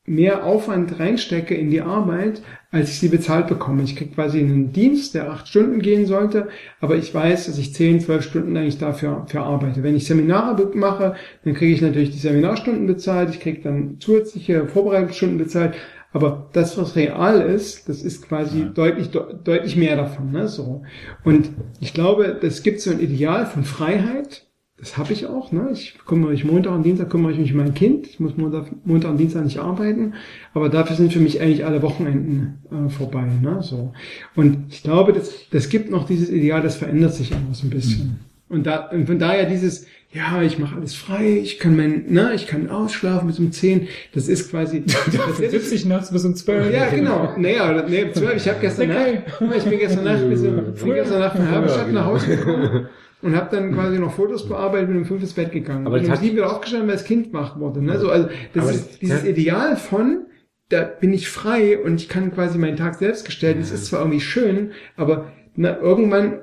mehr 0.08 0.44
Aufwand 0.44 0.98
reinstecke 0.98 1.54
in 1.54 1.70
die 1.70 1.82
Arbeit, 1.82 2.42
als 2.70 2.90
ich 2.90 2.98
sie 2.98 3.08
bezahlt 3.08 3.46
bekomme. 3.46 3.82
Ich 3.82 3.94
kriege 3.94 4.14
quasi 4.14 4.38
einen 4.40 4.72
Dienst, 4.72 5.14
der 5.14 5.30
acht 5.30 5.48
Stunden 5.48 5.80
gehen 5.80 6.06
sollte, 6.06 6.48
aber 6.80 6.96
ich 6.96 7.14
weiß, 7.14 7.46
dass 7.46 7.58
ich 7.58 7.74
zehn, 7.74 8.00
zwölf 8.00 8.24
Stunden 8.24 8.56
eigentlich 8.56 8.78
dafür 8.78 9.26
für 9.28 9.40
arbeite. 9.40 9.82
Wenn 9.82 9.96
ich 9.96 10.06
Seminare 10.06 10.70
mache, 10.74 11.14
dann 11.44 11.54
kriege 11.54 11.72
ich 11.72 11.82
natürlich 11.82 12.10
die 12.10 12.18
Seminarstunden 12.18 12.86
bezahlt, 12.86 13.30
ich 13.30 13.40
kriege 13.40 13.60
dann 13.62 13.96
zusätzliche 14.00 14.66
Vorbereitungsstunden 14.66 15.38
bezahlt, 15.38 15.74
aber 16.12 16.48
das, 16.52 16.78
was 16.78 16.96
real 16.96 17.42
ist, 17.42 17.88
das 17.88 18.02
ist 18.02 18.26
quasi 18.26 18.66
deutlich, 18.74 19.10
de 19.10 19.22
deutlich 19.44 19.76
mehr 19.76 19.96
davon. 19.96 20.32
Ne? 20.32 20.48
So. 20.48 20.82
Und 21.24 21.50
ich 21.80 21.92
glaube, 21.92 22.38
das 22.40 22.62
gibt 22.62 22.80
so 22.80 22.90
ein 22.90 23.00
Ideal 23.00 23.44
von 23.46 23.64
Freiheit. 23.64 24.46
Das 24.78 24.96
habe 24.96 25.12
ich 25.12 25.26
auch. 25.26 25.52
Ne? 25.52 25.70
Ich 25.72 25.98
kümmere 26.06 26.30
mich 26.30 26.44
Montag 26.44 26.72
und 26.72 26.84
Dienstag 26.84 27.10
kümmere 27.10 27.32
ich 27.32 27.38
mich 27.38 27.52
um 27.52 27.58
mein 27.58 27.74
Kind. 27.74 28.06
Ich 28.06 28.20
muss 28.20 28.36
Montag, 28.36 28.66
Montag 28.86 29.10
und 29.10 29.18
Dienstag 29.18 29.44
nicht 29.44 29.58
arbeiten. 29.58 30.14
Aber 30.54 30.68
dafür 30.70 30.96
sind 30.96 31.12
für 31.12 31.20
mich 31.20 31.42
eigentlich 31.42 31.66
alle 31.66 31.82
Wochenenden 31.82 32.62
äh, 32.70 32.88
vorbei. 32.88 33.26
Ne? 33.42 33.58
So. 33.60 33.92
Und 34.34 34.72
ich 34.72 34.82
glaube, 34.82 35.12
das, 35.12 35.48
das 35.50 35.68
gibt 35.68 35.90
noch 35.90 36.06
dieses 36.06 36.30
Ideal, 36.30 36.62
das 36.62 36.76
verändert 36.76 37.12
sich 37.12 37.34
aber 37.34 37.52
so 37.52 37.66
ein 37.66 37.70
bisschen. 37.70 38.20
Und, 38.48 38.66
da, 38.66 38.86
und 38.88 39.06
von 39.06 39.18
daher 39.18 39.46
dieses, 39.46 39.86
ja, 40.10 40.40
ich 40.42 40.58
mache 40.58 40.76
alles 40.76 40.94
frei, 40.94 41.38
ich 41.42 41.58
kann 41.58 41.76
mein, 41.76 42.06
ne, 42.08 42.32
ich 42.34 42.46
kann 42.46 42.70
ausschlafen 42.70 43.26
bis 43.26 43.38
um 43.38 43.52
10. 43.52 43.88
Das 44.14 44.26
ist 44.28 44.50
quasi. 44.50 44.82
das 44.86 45.38
ist, 45.38 45.50
sitze 45.50 45.74
ich 45.74 45.84
nachts 45.84 46.10
bis 46.10 46.24
um 46.24 46.34
12. 46.34 46.72
ja, 46.72 46.86
genau. 46.88 47.34
Naja, 47.36 47.84
nee, 47.86 48.04
um 48.04 48.14
12. 48.14 48.36
Ich 48.36 48.48
habe 48.48 48.58
gestern 48.60 48.88
Nacht, 48.88 49.08
guck 49.38 49.48
mal, 49.48 49.58
ich 49.58 49.64
bin 49.64 49.78
gestern 49.78 50.04
Nacht, 50.04 50.28
bis 50.28 50.42
um, 50.42 50.56
bin 50.56 50.94
gestern 50.94 51.18
Nacht 51.20 51.36
von 51.36 51.50
Halberstadt 51.50 51.92
nach 51.92 52.06
Hause 52.06 52.36
gekommen 52.36 52.88
und 53.22 53.36
habe 53.36 53.54
dann 53.54 53.74
quasi 53.74 53.98
noch 53.98 54.14
Fotos 54.14 54.48
bearbeitet 54.48 54.88
und 54.88 54.96
um 54.96 55.04
fünf 55.04 55.20
ins 55.20 55.34
Bett 55.34 55.52
gegangen. 55.52 55.86
Aber 55.86 55.98
das 55.98 56.06
um 56.06 56.12
hat- 56.14 56.20
sieben 56.20 56.36
wieder 56.36 56.50
aufgestanden, 56.52 56.88
weil 56.88 56.96
das 56.96 57.04
Kind 57.04 57.32
wach 57.34 57.58
wurde. 57.60 57.84
Ne? 57.84 57.98
So, 57.98 58.08
also 58.10 58.28
das 58.54 58.70
ist 58.70 58.88
das- 58.88 58.98
dieses 59.00 59.24
ja. 59.24 59.28
Ideal 59.30 59.76
von, 59.76 60.26
da 60.70 60.84
bin 60.84 61.12
ich 61.12 61.28
frei 61.28 61.78
und 61.78 61.96
ich 62.00 62.08
kann 62.08 62.32
quasi 62.32 62.56
meinen 62.56 62.76
Tag 62.76 62.94
selbst 62.94 63.26
gestalten. 63.26 63.60
Es 63.60 63.72
ist 63.72 63.86
zwar 63.86 64.00
irgendwie 64.00 64.20
schön, 64.20 64.70
aber 64.96 65.32
na, 65.54 65.78
irgendwann 65.78 66.40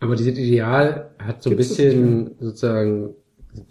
Aber 0.00 0.16
dieses 0.16 0.36
Ideal 0.38 1.14
hat 1.26 1.42
so 1.42 1.50
ein 1.50 1.56
Gibt's 1.56 1.76
bisschen 1.76 2.30
sozusagen, 2.40 3.14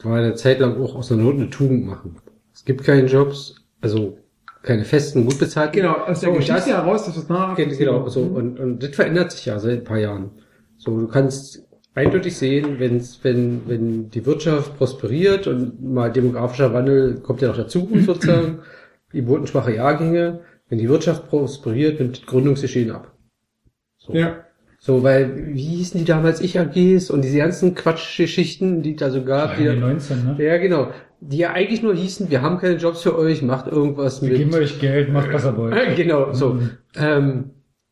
war 0.03 0.17
eine 0.17 0.35
Zeit 0.35 0.59
lang 0.59 0.82
auch 0.82 0.95
aus 0.95 1.08
der 1.09 1.17
Not 1.17 1.35
eine 1.35 1.50
Tugend 1.50 1.85
machen. 1.85 2.17
Es 2.53 2.66
gibt 2.66 2.84
keine 2.84 3.06
Jobs, 3.08 3.56
also 3.82 4.17
keine 4.64 4.84
festen, 4.85 5.25
gut 5.25 5.38
bezahlten. 5.40 5.74
Genau, 5.75 5.93
aus 5.93 6.19
der 6.22 6.30
So, 6.30 6.30
und 6.30 6.38
Geschichte 6.38 6.53
das- 6.56 6.67
heraus, 6.67 7.06
dass 7.06 7.16
das 7.16 7.30
nach 7.30 7.56
Genau, 7.56 7.75
genau 7.77 8.08
so, 8.08 8.22
und, 8.22 8.59
und 8.59 8.82
das 8.82 8.95
verändert 8.95 9.32
sich 9.32 9.45
ja 9.45 9.59
seit 9.59 9.80
ein 9.80 9.84
paar 9.84 10.00
Jahren. 10.00 10.32
So, 10.77 11.00
du 11.00 11.08
kannst 11.08 11.67
eindeutig 11.93 12.35
sehen, 12.35 12.80
wenn's, 12.80 13.19
wenn, 13.24 13.61
wenn 13.67 14.09
die 14.09 14.25
Wirtschaft 14.25 14.77
prosperiert 14.77 15.48
und 15.48 15.82
mal 15.84 16.11
demografischer 16.11 16.74
Wandel 16.74 17.19
kommt 17.19 17.42
ja 17.42 17.50
noch 17.50 17.58
dazu, 17.58 17.88
sozusagen, 18.06 18.59
geburtenschwache 19.11 19.75
Jahrgänge, 19.75 20.42
wenn 20.67 20.77
die 20.80 20.90
Wirtschaft 20.90 21.30
prosperiert, 21.30 22.00
nimmt 22.00 22.17
das 22.17 22.25
Gründungsgeschehen 22.25 22.92
ab. 22.92 23.14
So. 23.98 24.14
Ja. 24.14 24.44
So, 24.85 25.01
weil, 25.01 25.55
wie 25.55 25.64
hießen 25.64 25.99
die 25.99 26.05
damals 26.05 26.41
Ich-AGs 26.41 27.09
und 27.09 27.23
diese 27.23 27.39
ganzen 27.39 27.73
Quatschgeschichten, 27.73 28.83
die 28.83 28.95
da 28.95 29.09
so 29.09 29.23
gab. 29.23 29.57
Die, 29.57 29.64
19, 29.64 30.38
ne? 30.38 30.45
ja, 30.45 30.57
genau. 30.57 30.91
Die 31.22 31.38
ja 31.38 31.53
eigentlich 31.53 31.81
nur 31.81 31.95
hießen, 31.95 32.30
wir 32.30 32.43
haben 32.43 32.59
keine 32.59 32.75
Jobs 32.75 33.01
für 33.01 33.17
euch, 33.17 33.41
macht 33.41 33.65
irgendwas 33.65 34.22
Wir 34.22 34.30
mit. 34.30 34.38
geben 34.38 34.53
euch 34.53 34.80
Geld, 34.80 35.11
macht 35.11 35.33
was 35.33 35.43
ihr 35.43 35.57
wollt. 35.57 35.75
Genau, 35.95 36.33
so. 36.33 36.53
Mhm. 36.53 36.69
Ähm, 36.97 37.43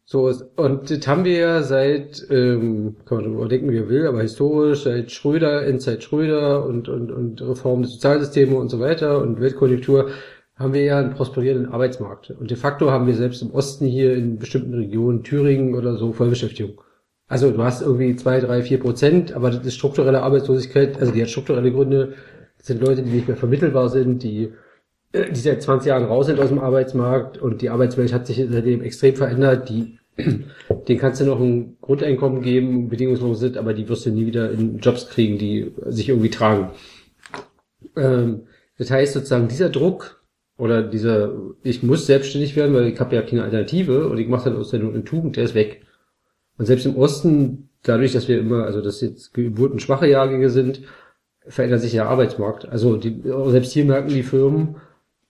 so, 0.06 0.32
und 0.56 0.92
das 0.92 1.08
haben 1.08 1.26
wir 1.26 1.36
ja 1.36 1.64
seit, 1.64 2.28
ähm, 2.30 2.98
kann 3.06 3.18
man 3.18 3.26
darüber 3.26 3.48
denken, 3.48 3.72
wie 3.72 3.78
er 3.78 3.90
will, 3.90 4.06
aber 4.06 4.22
historisch, 4.22 4.84
seit 4.84 5.12
Schröder, 5.12 5.66
Endzeit 5.66 6.04
Schröder 6.04 6.64
und, 6.64 6.90
und, 6.90 7.12
und 7.12 7.42
Reform 7.42 7.82
des 7.82 7.94
Sozialsystems 7.94 8.54
und 8.54 8.70
so 8.70 8.80
weiter 8.80 9.18
und 9.18 9.42
Weltkonjunktur, 9.42 10.12
haben 10.56 10.74
wir 10.74 10.84
ja 10.84 11.00
einen 11.00 11.14
prosperierenden 11.14 11.72
Arbeitsmarkt. 11.72 12.32
Und 12.32 12.52
de 12.52 12.58
facto 12.58 12.92
haben 12.92 13.08
wir 13.08 13.16
selbst 13.16 13.42
im 13.42 13.52
Osten 13.52 13.86
hier 13.86 14.16
in 14.16 14.38
bestimmten 14.38 14.74
Regionen, 14.74 15.24
Thüringen 15.24 15.76
oder 15.76 15.98
so, 15.98 16.14
Vollbeschäftigung. 16.14 16.80
Also 17.28 17.52
du 17.52 17.64
hast 17.64 17.82
irgendwie 17.82 18.16
zwei, 18.16 18.40
drei, 18.40 18.62
vier 18.62 18.80
Prozent, 18.80 19.34
aber 19.34 19.50
das 19.50 19.66
ist 19.66 19.76
strukturelle 19.76 20.22
Arbeitslosigkeit, 20.22 21.00
also 21.00 21.12
die 21.12 21.22
hat 21.22 21.30
strukturelle 21.30 21.72
Gründe, 21.72 22.14
das 22.58 22.68
sind 22.68 22.82
Leute, 22.82 23.02
die 23.02 23.10
nicht 23.10 23.28
mehr 23.28 23.38
vermittelbar 23.38 23.90
sind, 23.90 24.22
die 24.24 24.54
äh, 25.14 25.32
die 25.32 25.40
seit 25.40 25.62
20 25.62 25.88
Jahren 25.88 26.06
raus 26.06 26.26
sind 26.26 26.40
aus 26.40 26.50
dem 26.50 26.60
Arbeitsmarkt 26.60 27.38
und 27.38 27.62
die 27.62 27.70
Arbeitswelt 27.70 28.12
hat 28.12 28.28
sich 28.28 28.44
seitdem 28.50 28.82
extrem 28.82 29.16
verändert. 29.16 29.70
Die, 29.70 30.00
den 30.88 30.98
kannst 30.98 31.22
du 31.22 31.26
noch 31.26 31.40
ein 31.40 31.78
Grundeinkommen 31.82 32.42
geben, 32.42 32.90
bedingungslos 32.90 33.40
sind, 33.40 33.58
aber 33.58 33.74
die 33.74 33.88
wirst 33.88 34.06
du 34.06 34.10
nie 34.10 34.26
wieder 34.26 34.52
in 34.52 34.80
Jobs 34.80 35.10
kriegen, 35.10 35.38
die 35.38 35.74
sich 35.86 36.10
irgendwie 36.10 36.30
tragen. 36.30 36.72
Ähm, 37.96 38.44
das 38.78 38.92
heißt 38.92 39.14
sozusagen, 39.14 39.48
dieser 39.48 39.70
Druck 39.70 40.23
oder 40.58 40.84
dieser, 40.84 41.34
ich 41.64 41.84
muss 41.84 42.06
selbstständig 42.06 42.56
werden, 42.56 42.76
weil 42.76 42.88
ich 42.88 43.00
habe 43.00 43.16
ja 43.16 43.22
keine 43.22 43.44
Alternative 43.44 44.08
und 44.08 44.18
ich 44.18 44.28
mache 44.28 44.50
dann 44.50 44.60
aus 44.60 44.70
der 44.70 44.80
Not 44.80 44.94
eine 44.94 45.04
Tugend, 45.04 45.36
der 45.36 45.46
ist 45.46 45.56
weg. 45.56 45.82
Und 46.58 46.66
selbst 46.66 46.86
im 46.86 46.96
Osten, 46.96 47.70
dadurch, 47.82 48.14
dass 48.14 48.28
wir 48.28 48.40
immer, 48.40 48.66
also 48.66 48.82
dass 48.82 49.02
jetzt 49.02 49.34
geburtenschwache 49.34 50.08
Jahrgänge 50.08 50.50
sind, 50.50 50.82
verändert 51.48 51.82
sich 51.82 51.92
der 51.94 52.08
Arbeitsmarkt. 52.08 52.70
Also 52.70 52.98
die, 52.98 53.22
selbst 53.48 53.74
hier 53.74 53.86
merken 53.86 54.10
die 54.10 54.24
Firmen, 54.24 54.76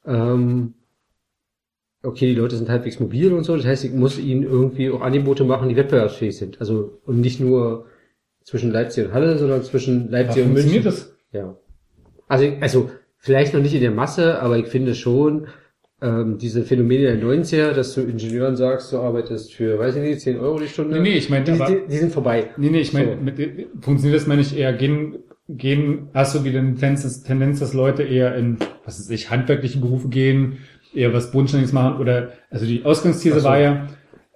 ähm, 0.06 0.74
okay, 2.04 2.28
die 2.28 2.40
Leute 2.40 2.58
sind 2.58 2.70
halbwegs 2.70 3.00
mobil 3.00 3.32
und 3.34 3.46
so, 3.46 3.56
das 3.56 3.66
heißt, 3.66 3.86
ich 3.86 3.94
muss 3.94 4.20
ihnen 4.20 4.44
irgendwie 4.44 4.92
auch 4.92 5.02
Angebote 5.02 5.46
machen, 5.46 5.70
die 5.70 5.78
wettbewerbsfähig 5.78 6.38
sind. 6.38 6.60
Also 6.60 7.00
und 7.06 7.22
nicht 7.22 7.40
nur 7.40 7.86
zwischen 8.44 8.72
Leipzig 8.72 9.06
und 9.08 9.14
Halle, 9.14 9.38
sondern 9.38 9.64
zwischen 9.64 10.10
Leipzig 10.12 10.42
Ja, 10.42 10.48
und 10.48 10.54
München. 10.54 10.84
das? 10.84 11.16
Ja. 11.32 11.56
Also, 12.28 12.46
also 12.60 12.90
vielleicht 13.24 13.54
noch 13.54 13.62
nicht 13.62 13.74
in 13.74 13.82
der 13.82 13.92
Masse, 13.92 14.40
aber 14.42 14.58
ich 14.58 14.68
finde 14.68 14.94
schon, 14.96 15.48
ähm, 16.02 16.38
diese 16.38 16.64
Phänomene 16.64 17.04
der 17.04 17.18
90er, 17.24 17.72
dass 17.72 17.96
du 17.96 18.02
Ingenieuren 18.02 18.58
sagst, 18.58 18.92
du 18.92 18.98
arbeitest 18.98 19.54
für, 19.54 19.80
weiß 19.80 19.96
ich 19.96 20.02
nicht, 20.02 20.20
10 20.20 20.38
Euro 20.40 20.60
die 20.60 20.68
Stunde. 20.68 20.96
Nee, 21.00 21.10
nee, 21.12 21.18
ich 21.18 21.30
meine, 21.30 21.46
die, 21.46 21.52
die, 21.54 21.78
die 21.90 21.98
sind 21.98 22.12
vorbei. 22.12 22.50
Nee, 22.58 22.70
nee, 22.70 22.82
ich 22.82 22.92
meine, 22.92 23.16
So. 23.18 23.24
mit, 23.24 23.68
funktioniert 23.82 24.20
das, 24.20 24.28
meine 24.28 24.42
ich, 24.42 24.58
eher 24.58 24.74
gehen, 24.74 25.16
gehen, 25.48 26.10
hast 26.14 26.36
du 26.36 26.40
die 26.40 26.52
Tendenz, 26.52 27.04
dass- 27.04 27.24
Tendenz, 27.24 27.60
dass 27.62 27.74
Leute 27.74 28.04
eher 28.04 28.36
in, 28.36 28.58
was 28.86 29.00
weiß 29.00 29.10
ich, 29.12 29.30
handwerkliche 29.30 29.80
Berufe 29.80 30.10
gehen, 30.10 30.58
eher 30.94 31.14
was 31.14 31.32
Bodenständiges 31.32 31.72
machen 31.74 32.02
oder, 32.02 32.34
also 32.50 32.66
die 32.66 32.84
Ausgangsthese 32.84 33.40
so. 33.40 33.48
war 33.48 33.60
ja, 33.60 33.88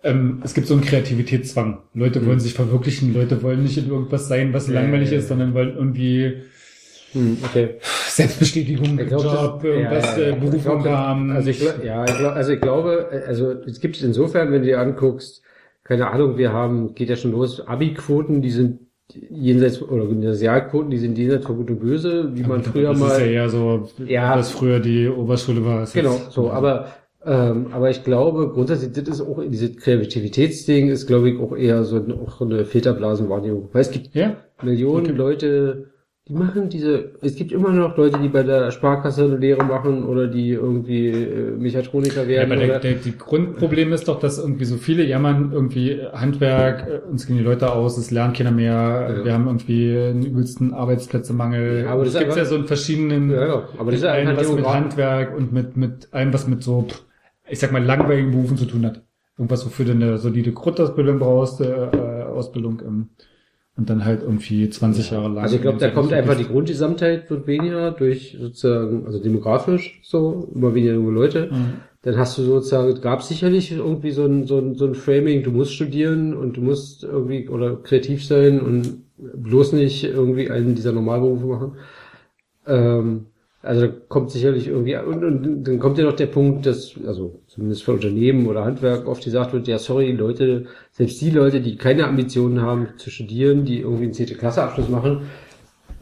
ähm, 0.03 0.40
es 0.45 0.53
gibt 0.53 0.67
so 0.67 0.74
einen 0.75 0.83
Kreativitätszwang. 0.83 1.80
Leute 1.93 2.22
Mhm. 2.22 2.27
wollen 2.27 2.40
sich 2.40 2.53
verwirklichen, 2.53 3.14
Leute 3.14 3.43
wollen 3.43 3.64
nicht 3.64 3.77
in 3.77 3.90
irgendwas 3.90 4.30
sein, 4.30 4.53
was 4.53 4.67
Ja, 4.69 4.75
langweilig 4.75 5.11
ja, 5.11 5.17
ist, 5.17 5.27
sondern 5.27 5.53
wollen 5.53 5.75
irgendwie 5.75 6.35
Hm, 7.17 7.37
okay. 7.43 7.75
Selbstbestätigung, 8.07 8.99
Ich 8.99 9.07
glaub, 9.07 9.23
das- 9.23 9.33
Job, 9.33 9.63
irgendwas, 9.63 10.17
ja, 10.17 10.23
ja, 10.23 10.29
ja. 10.29 10.35
äh, 10.35 10.39
Beruf 10.39 10.63
glaub, 10.63 10.85
haben. 10.85 11.31
Also 11.31 11.49
ich, 11.49 11.61
ja, 11.83 12.05
ich 12.05 12.17
glaub, 12.17 12.33
also 12.35 12.51
ich 12.51 12.61
glaube, 12.61 13.09
äh, 13.11 13.27
also 13.27 13.51
es 13.65 13.79
gibt 13.79 14.01
insofern, 14.01 14.51
wenn 14.51 14.61
du 14.61 14.67
dir 14.67 14.79
anguckst, 14.79 15.41
keine 15.83 16.09
Ahnung, 16.11 16.37
wir 16.37 16.51
haben, 16.51 16.93
geht 16.95 17.09
ja 17.09 17.15
schon 17.15 17.31
los, 17.31 17.65
Abi-Quoten, 17.65 18.41
die 18.41 18.49
sind 18.51 18.79
jenseits, 19.29 19.81
oder 19.81 20.05
Gymnasialquoten, 20.05 20.89
die 20.89 20.97
sind 20.97 21.17
jenseits 21.17 21.45
von 21.45 21.55
Gut 21.57 21.69
und 21.69 21.79
Böse, 21.79 22.31
wie 22.35 22.43
man 22.43 22.61
früher 22.63 22.89
das 22.89 22.99
mal. 22.99 23.11
ist 23.13 23.19
ja 23.19 23.25
eher 23.25 23.49
so, 23.49 23.87
Ja. 24.05 24.37
was 24.37 24.51
früher 24.51 24.79
die 24.81 25.07
Oberschule 25.07 25.63
war. 25.65 25.87
Genau, 25.93 26.11
jetzt- 26.13 26.31
so, 26.31 26.51
aber 26.51 26.87
ähm, 27.25 27.67
aber 27.71 27.89
ich 27.89 28.03
glaube, 28.03 28.49
grundsätzlich, 28.53 28.91
das 28.93 29.19
ist 29.19 29.21
auch, 29.21 29.41
diese 29.45 29.73
Kreativitätsding 29.73 30.89
ist, 30.89 31.07
glaube 31.07 31.29
ich, 31.29 31.39
auch 31.39 31.55
eher 31.57 31.83
so 31.83 31.97
eine, 31.97 32.13
auch 32.15 32.39
eine 32.41 32.63
Filterblasenwahrnehmung. 32.63 33.69
Weil 33.73 33.81
es 33.81 33.91
gibt 33.91 34.13
Ja. 34.15 34.37
Millionen 34.63 35.15
Leute, 35.17 35.87
die 36.27 36.33
machen 36.33 36.67
diese, 36.67 37.11
es 37.22 37.35
gibt 37.35 37.53
immer 37.53 37.72
noch 37.72 37.95
Leute, 37.95 38.19
die 38.19 38.27
bei 38.27 38.43
der 38.43 38.72
Sparkasse 38.72 39.23
eine 39.23 39.38
Lehre 39.38 39.64
machen 39.64 40.03
oder 40.06 40.27
die 40.27 40.49
irgendwie 40.49 41.07
äh, 41.07 41.51
Mechatroniker 41.57 42.23
Ja, 42.23 42.27
werden. 42.27 42.51
aber 42.51 42.61
der, 42.65 42.80
der, 42.80 42.93
die 42.95 43.17
Grundproblem 43.17 43.93
ist 43.93 44.07
doch, 44.09 44.19
dass 44.19 44.38
irgendwie 44.38 44.65
so 44.65 44.75
viele 44.75 45.06
jammern, 45.06 45.51
irgendwie 45.53 46.01
Handwerk, 46.11 46.88
äh, 46.88 46.99
uns 47.09 47.27
gehen 47.27 47.38
die 47.38 47.43
Leute 47.43 47.72
aus, 47.72 47.97
es 47.97 48.11
lernt 48.11 48.35
keiner 48.35 48.51
mehr, 48.51 49.15
Ja. 49.19 49.25
wir 49.25 49.33
haben 49.33 49.47
irgendwie 49.47 49.97
einen 49.97 50.25
übelsten 50.25 50.73
Arbeitsplätzemangel. 50.73 51.83
Ja, 51.85 51.91
aber 51.91 52.03
das 52.03 52.09
es 52.15 52.19
ist 52.19 52.25
gibt 52.25 52.38
ja 52.38 52.45
so 52.45 52.56
in 52.57 52.65
verschiedenen, 52.65 53.31
Ja, 53.31 53.47
ja, 53.47 53.64
aber 53.77 53.91
das 53.91 54.01
ist 54.01 54.06
einfach 54.06 54.38
was 54.38 54.51
mit 54.51 54.65
Handwerk 54.67 55.38
und 55.38 55.53
mit, 55.53 55.77
mit 55.77 56.09
allem, 56.14 56.33
was 56.33 56.47
mit 56.47 56.61
so, 56.61 56.88
ich 57.49 57.59
sag 57.59 57.72
mal, 57.72 57.83
langweiligen 57.83 58.31
Berufen 58.31 58.57
zu 58.57 58.65
tun 58.65 58.85
hat. 58.85 59.01
Irgendwas, 59.38 59.65
wofür 59.65 59.85
du 59.85 59.91
eine 59.91 60.17
solide 60.17 60.51
Grundausbildung 60.51 61.19
brauchst, 61.19 61.61
äh, 61.61 61.65
äh, 61.85 62.23
Ausbildung, 62.23 62.81
ähm, 62.85 63.09
und 63.77 63.89
dann 63.89 64.03
halt 64.03 64.23
irgendwie 64.23 64.69
20 64.69 65.11
Jahre 65.11 65.27
lang. 65.27 65.43
also 65.43 65.56
ich 65.56 65.61
glaube, 65.61 65.77
da 65.77 65.91
kommt 65.91 66.11
einfach 66.11 66.35
die 66.35 66.47
Grundgesamtheit 66.47 67.30
wird 67.30 67.45
weniger 67.45 67.91
durch 67.91 68.35
sozusagen, 68.39 69.06
also 69.06 69.19
demografisch 69.19 69.99
so, 70.03 70.49
immer 70.53 70.73
weniger 70.73 70.95
junge 70.95 71.11
Leute. 71.11 71.49
Mhm. 71.51 71.73
Dann 72.01 72.17
hast 72.17 72.38
du 72.38 72.41
sozusagen, 72.41 72.89
es 72.89 73.01
gab 73.01 73.22
sicherlich 73.22 73.72
irgendwie 73.72 74.11
so 74.11 74.25
ein, 74.25 74.47
so 74.47 74.57
ein, 74.57 74.75
so 74.75 74.85
ein 74.85 74.95
Framing, 74.95 75.43
du 75.43 75.51
musst 75.51 75.73
studieren 75.73 76.35
und 76.35 76.57
du 76.57 76.61
musst 76.61 77.03
irgendwie 77.03 77.47
oder 77.49 77.75
kreativ 77.75 78.25
sein 78.25 78.59
und 78.59 79.03
bloß 79.17 79.73
nicht 79.73 80.03
irgendwie 80.03 80.49
einen 80.49 80.73
dieser 80.73 80.91
Normalberufe 80.91 81.45
machen. 81.45 81.72
Ähm, 82.65 83.25
also 83.61 83.88
da 83.88 83.93
kommt 84.07 84.31
sicherlich 84.31 84.67
irgendwie, 84.67 84.95
und, 84.97 85.23
und 85.23 85.64
dann 85.65 85.80
kommt 85.80 85.97
ja 85.99 86.06
noch 86.06 86.15
der 86.15 86.27
Punkt, 86.27 86.65
dass, 86.65 86.95
also 87.06 87.41
zumindest 87.58 87.84
für 87.84 87.94
Unternehmen 87.94 88.45
oder 88.45 88.64
Handwerk 88.64 89.08
oft 89.08 89.24
gesagt 89.24 89.52
wird, 89.52 89.68
ja 89.68 89.80
sorry, 89.80 90.11
Leute, 90.11 90.68
selbst 90.92 91.19
die 91.19 91.32
Leute, 91.32 91.60
die 91.60 91.76
keine 91.76 92.06
Ambitionen 92.06 92.61
haben 92.61 92.90
zu 92.98 93.10
studieren, 93.10 93.66
die 93.66 93.80
irgendwie 93.80 94.03
einen 94.03 94.14
10. 94.14 94.38
Klasse 94.38 94.61
Abschluss 94.61 94.90
machen, 94.90 95.24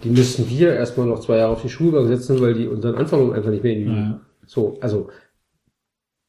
die 0.03 0.09
müssten 0.09 0.49
wir 0.49 0.73
erstmal 0.73 1.07
noch 1.07 1.21
zwei 1.21 1.37
Jahre 1.37 1.53
auf 1.53 1.61
die 1.61 1.69
Schulbank 1.69 2.07
setzen, 2.07 2.41
weil 2.41 2.55
die 2.55 2.67
unseren 2.67 2.95
Anforderungen 2.95 3.35
einfach 3.35 3.51
nicht 3.51 3.63
mehr 3.63 3.77
Ja. 3.77 4.19
so, 4.45 4.77
also 4.81 5.09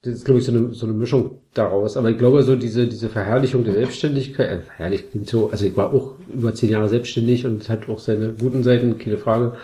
das 0.03 0.15
ist, 0.15 0.25
glaube 0.25 0.39
ich, 0.39 0.47
so 0.47 0.53
eine, 0.53 0.73
so 0.73 0.87
eine 0.87 0.95
Mischung 0.95 1.41
daraus. 1.53 1.97
Aber 1.97 2.11
ich 2.11 2.19
glaube, 2.19 2.45
so 2.45 2.55
diese, 2.55 2.87
diese 2.87 3.09
Verherrlichung 3.09 3.65
der 3.65 3.75
Selbstständigkeit, 3.75 4.49
äh, 4.49 4.61
verherrlicht 4.61 5.11
klingt 5.11 5.29
so, 5.29 5.51
also 5.51 5.67
ich 5.67 5.77
war 5.77 5.93
auch 5.93 6.15
über 6.33 6.55
zehn 6.55 6.71
Jahre 6.71 6.89
selbstständig 6.89 7.45
und 7.45 7.69
hat 7.69 7.89
auch 7.89 7.99
seine 7.99 8.35
guten 8.35 8.63
Seiten, 8.63 8.99
keine 8.99 9.19
Frage. 9.19 9.55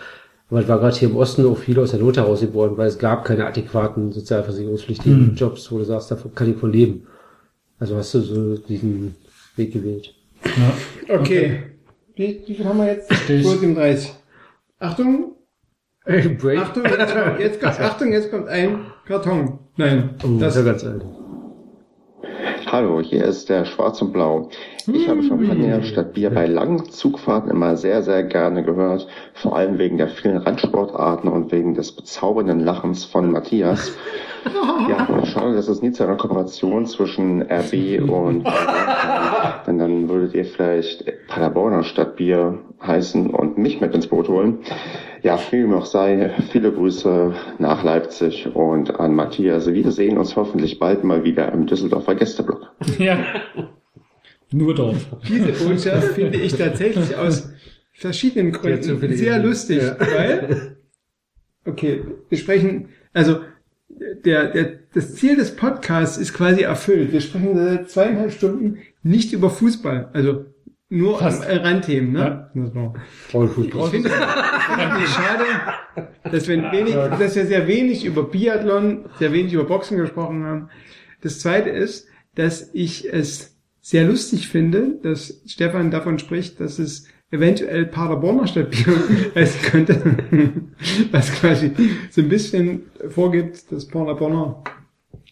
Aber 0.53 0.61
es 0.61 0.67
war 0.67 0.77
gerade 0.77 0.95
hier 0.95 1.09
im 1.09 1.15
Osten 1.15 1.47
auch 1.47 1.57
viel 1.57 1.79
aus 1.79 1.89
der 1.89 1.99
Not 1.99 2.15
herausgeboren, 2.17 2.77
weil 2.77 2.87
es 2.87 2.99
gab 2.99 3.25
keine 3.25 3.47
adäquaten 3.47 4.11
sozialversicherungspflichtigen 4.11 5.29
Hm. 5.29 5.35
Jobs, 5.35 5.71
wo 5.71 5.79
du 5.79 5.83
sagst, 5.83 6.11
davon 6.11 6.35
kann 6.35 6.51
ich 6.51 6.57
von 6.57 6.71
leben. 6.71 7.07
Also 7.79 7.97
hast 7.97 8.13
du 8.13 8.19
so 8.19 8.57
diesen 8.57 9.15
Weg 9.55 9.73
gewählt. 9.73 10.13
Ja. 10.45 11.15
Okay. 11.17 11.63
Wie, 12.15 12.43
wie 12.45 12.53
viel 12.53 12.65
haben 12.65 12.77
wir 12.77 12.85
jetzt? 12.85 13.07
Verstehe 13.07 13.39
ich. 13.39 13.47
37. 13.47 14.13
Achtung, 14.77 15.31
Break. 16.05 16.59
Achtung, 16.59 16.83
jetzt 16.85 17.15
kommt, 17.15 17.39
jetzt 17.39 17.59
kommt, 17.59 17.79
Achtung, 17.79 18.11
jetzt 18.11 18.29
kommt 18.29 18.47
ein 18.47 18.79
Karton. 19.07 19.57
Nein, 19.77 20.11
Oh, 20.23 20.37
das 20.37 20.53
das 20.53 20.55
ist 20.57 20.65
ja 20.65 20.71
ganz 20.71 20.83
alt. 20.83 21.05
Hallo, 22.73 23.01
hier 23.01 23.25
ist 23.25 23.49
der 23.49 23.65
Schwarz 23.65 24.01
und 24.01 24.13
Blau. 24.13 24.49
Ich 24.91 25.07
habe 25.07 25.21
Champagner 25.21 25.83
statt 25.83 26.13
Bier 26.13 26.31
bei 26.31 26.47
langen 26.47 26.89
Zugfahrten 26.89 27.51
immer 27.51 27.77
sehr, 27.77 28.01
sehr 28.01 28.23
gerne 28.23 28.63
gehört. 28.63 29.07
Vor 29.35 29.55
allem 29.55 29.77
wegen 29.77 29.99
der 29.99 30.07
vielen 30.07 30.37
Randsportarten 30.37 31.29
und 31.29 31.51
wegen 31.51 31.75
des 31.75 31.91
bezaubernden 31.91 32.61
Lachens 32.61 33.05
von 33.05 33.29
Matthias. 33.29 33.95
Ja, 34.89 35.25
schade, 35.25 35.55
dass 35.55 35.67
es 35.67 35.81
nie 35.81 35.91
zu 35.91 36.03
einer 36.03 36.15
Kooperation 36.17 36.85
zwischen 36.85 37.41
RB 37.41 38.01
und 38.01 38.43
Paderborn. 38.43 38.43
Denn 39.67 39.77
dann 39.79 40.09
würdet 40.09 40.33
ihr 40.35 40.45
vielleicht 40.45 41.05
Paderborner 41.27 41.83
Stadtbier 41.83 42.59
heißen 42.81 43.29
und 43.29 43.57
mich 43.57 43.79
mit 43.81 43.93
ins 43.95 44.07
Boot 44.07 44.27
holen. 44.27 44.59
Ja, 45.21 45.39
wie 45.51 45.65
auch 45.73 45.85
sei, 45.85 46.31
viele 46.51 46.71
Grüße 46.71 47.33
nach 47.59 47.83
Leipzig 47.83 48.47
und 48.53 48.99
an 48.99 49.15
Matthias. 49.15 49.71
Wir 49.71 49.91
sehen 49.91 50.17
uns 50.17 50.35
hoffentlich 50.35 50.79
bald 50.79 51.03
mal 51.03 51.23
wieder 51.23 51.51
im 51.51 51.65
Düsseldorfer 51.65 52.15
Gästeblock. 52.15 52.71
ja. 52.99 53.17
Nur 54.51 54.75
dort. 54.75 54.97
Diese 55.27 55.51
Botschaft 55.65 56.07
finde 56.15 56.37
ich 56.37 56.55
tatsächlich 56.55 57.15
aus 57.15 57.49
verschiedenen 57.93 58.51
Gründen 58.51 59.15
sehr 59.15 59.39
lustig, 59.39 59.81
Ja. 59.81 59.95
weil, 59.99 60.77
okay, 61.65 62.03
wir 62.29 62.37
sprechen, 62.37 62.89
also, 63.13 63.37
der, 64.25 64.47
der, 64.51 64.79
das 64.93 65.15
Ziel 65.15 65.35
des 65.35 65.55
Podcasts 65.55 66.17
ist 66.17 66.33
quasi 66.33 66.61
erfüllt. 66.61 67.11
Wir 67.11 67.21
sprechen 67.21 67.55
seit 67.55 67.89
zweieinhalb 67.89 68.31
Stunden 68.31 68.79
nicht 69.01 69.33
über 69.33 69.49
Fußball, 69.49 70.09
also 70.13 70.45
nur 70.89 71.17
Fast. 71.19 71.49
um 71.49 71.57
Randthemen, 71.57 72.11
ne? 72.11 72.19
Ja. 72.19 72.49
Das 72.63 72.75
war- 72.75 72.93
Frauenfußball. 73.29 73.85
Ich 73.85 73.89
finde 73.91 74.09
es 74.09 75.09
schade, 75.11 75.45
dass 76.31 76.47
wir, 76.47 76.71
wenig, 76.71 76.93
dass 76.93 77.35
wir 77.35 77.45
sehr 77.45 77.67
wenig 77.67 78.05
über 78.05 78.23
Biathlon, 78.23 79.05
sehr 79.19 79.33
wenig 79.33 79.53
über 79.53 79.63
Boxen 79.65 79.97
gesprochen 79.97 80.43
haben. 80.43 80.69
Das 81.21 81.39
zweite 81.39 81.69
ist, 81.69 82.07
dass 82.35 82.69
ich 82.73 83.11
es 83.11 83.57
sehr 83.81 84.05
lustig 84.05 84.47
finde, 84.47 84.99
dass 85.01 85.41
Stefan 85.47 85.91
davon 85.91 86.19
spricht, 86.19 86.59
dass 86.59 86.79
es 86.79 87.07
eventuell 87.33 87.85
Paderborner 87.87 88.47
Stadtbier 88.47 88.93
heißen 89.35 89.61
könnte, 89.71 90.01
was 91.11 91.31
quasi 91.33 91.71
so 92.09 92.21
ein 92.21 92.29
bisschen 92.29 92.83
vorgibt, 93.09 93.71
dass 93.71 93.87
Paderborner 93.87 94.63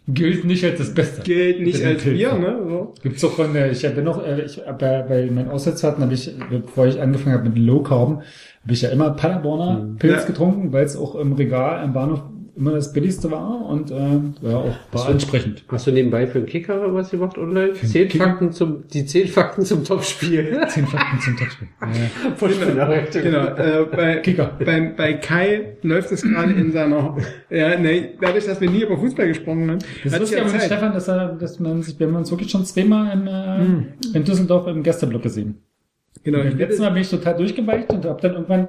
Gilt 0.08 0.44
nicht 0.46 0.66
als 0.66 0.80
das 0.80 0.94
Beste. 0.94 1.22
gilt 1.22 1.62
nicht 1.62 1.86
als 1.86 2.04
Definitiv. 2.04 2.32
Bier, 2.32 2.34
ne? 2.40 2.60
So. 2.68 2.94
Gibt's 3.04 3.24
auch 3.24 3.32
von 3.34 3.54
der, 3.54 3.72
ich 3.72 3.86
habe 3.86 4.02
noch, 4.02 4.26
äh, 4.26 4.42
ich, 4.42 4.60
bei, 4.80 5.04
bei 5.08 5.30
meinen 5.32 5.48
Auswärtsfahrten 5.50 6.04
habe 6.04 6.14
ich, 6.16 6.30
bevor 6.50 6.88
ich 6.88 7.00
angefangen 7.00 7.38
habe 7.38 7.48
mit 7.48 7.58
Low 7.60 7.82
Carb, 7.84 8.10
habe 8.64 8.74
ich 8.74 8.82
ja 8.82 8.90
immer 8.90 9.12
Paderborner 9.12 9.96
Pilz 10.00 10.22
Ja. 10.22 10.28
getrunken, 10.28 10.74
weil 10.74 10.86
es 10.86 10.98
auch 10.98 11.16
im 11.16 11.34
Regal 11.34 11.80
am 11.84 11.94
Bahnhof 11.94 12.24
immer 12.62 12.74
das 12.74 12.94
billigste 12.94 13.32
war 13.32 13.66
und 13.66 13.90
äh, 13.90 13.96
war 14.42 14.60
auch 14.60 14.76
war 14.92 15.08
ansprechend. 15.08 15.64
Hast 15.68 15.88
du 15.88 15.92
nebenbei 15.92 16.28
für 16.28 16.40
den 16.40 16.46
Kicker 16.46 16.94
was 16.94 17.10
gemacht 17.10 17.36
online? 17.40 17.74
Zehn 17.74 18.08
Kicker? 18.08 18.26
Fakten 18.26 18.52
zum, 18.52 18.88
die 18.88 19.04
zehn 19.04 19.28
Fakten 19.28 19.66
zum 19.66 19.84
Topspiel. 19.84 20.62
Zehn 20.68 20.86
Fakten 20.86 21.20
zum 21.20 21.38
Topspiel. 21.38 21.68
Ja. 21.82 22.32
Voll 22.36 22.52
Nachrichtung. 22.76 23.24
Genau, 23.24 23.46
äh, 23.56 23.86
bei, 23.92 24.18
Kicker. 24.18 24.58
Bei, 24.64 24.94
bei 24.96 25.14
Kai 25.14 25.78
läuft 25.82 26.12
es 26.12 26.22
gerade 26.22 26.54
in 26.54 26.72
seiner, 26.72 27.18
ja, 27.50 27.80
nee, 27.80 28.12
dadurch, 28.22 28.46
dass 28.46 28.62
wir 28.62 28.70
nie 28.70 28.84
über 28.84 28.96
Fußball 28.96 29.28
gesprochen 29.28 29.72
haben, 29.72 29.80
Das 30.04 30.20
ist 30.20 30.32
ja 30.32 30.38
ja 30.38 30.44
mit. 30.44 30.62
Stefan, 30.62 30.94
dass, 30.94 31.08
er, 31.08 31.30
dass 31.34 31.60
man 31.60 31.82
sich, 31.82 32.00
wir 32.00 32.06
haben 32.06 32.16
uns 32.16 32.30
wirklich 32.30 32.52
schon 32.52 32.64
zweimal 32.66 33.12
in, 33.12 33.28
äh, 33.28 33.58
Hm. 33.58 33.86
in 34.14 34.24
Düsseldorf 34.24 34.68
im 34.68 34.84
Gästeblock 34.84 35.24
gesehen. 35.24 35.56
Genau, 36.24 36.40
letzten 36.40 36.84
Mal 36.84 36.92
bin 36.92 37.02
ich 37.02 37.10
total 37.10 37.36
durchgeweicht 37.36 37.92
und 37.92 38.06
habe 38.06 38.22
dann 38.22 38.34
irgendwann, 38.34 38.68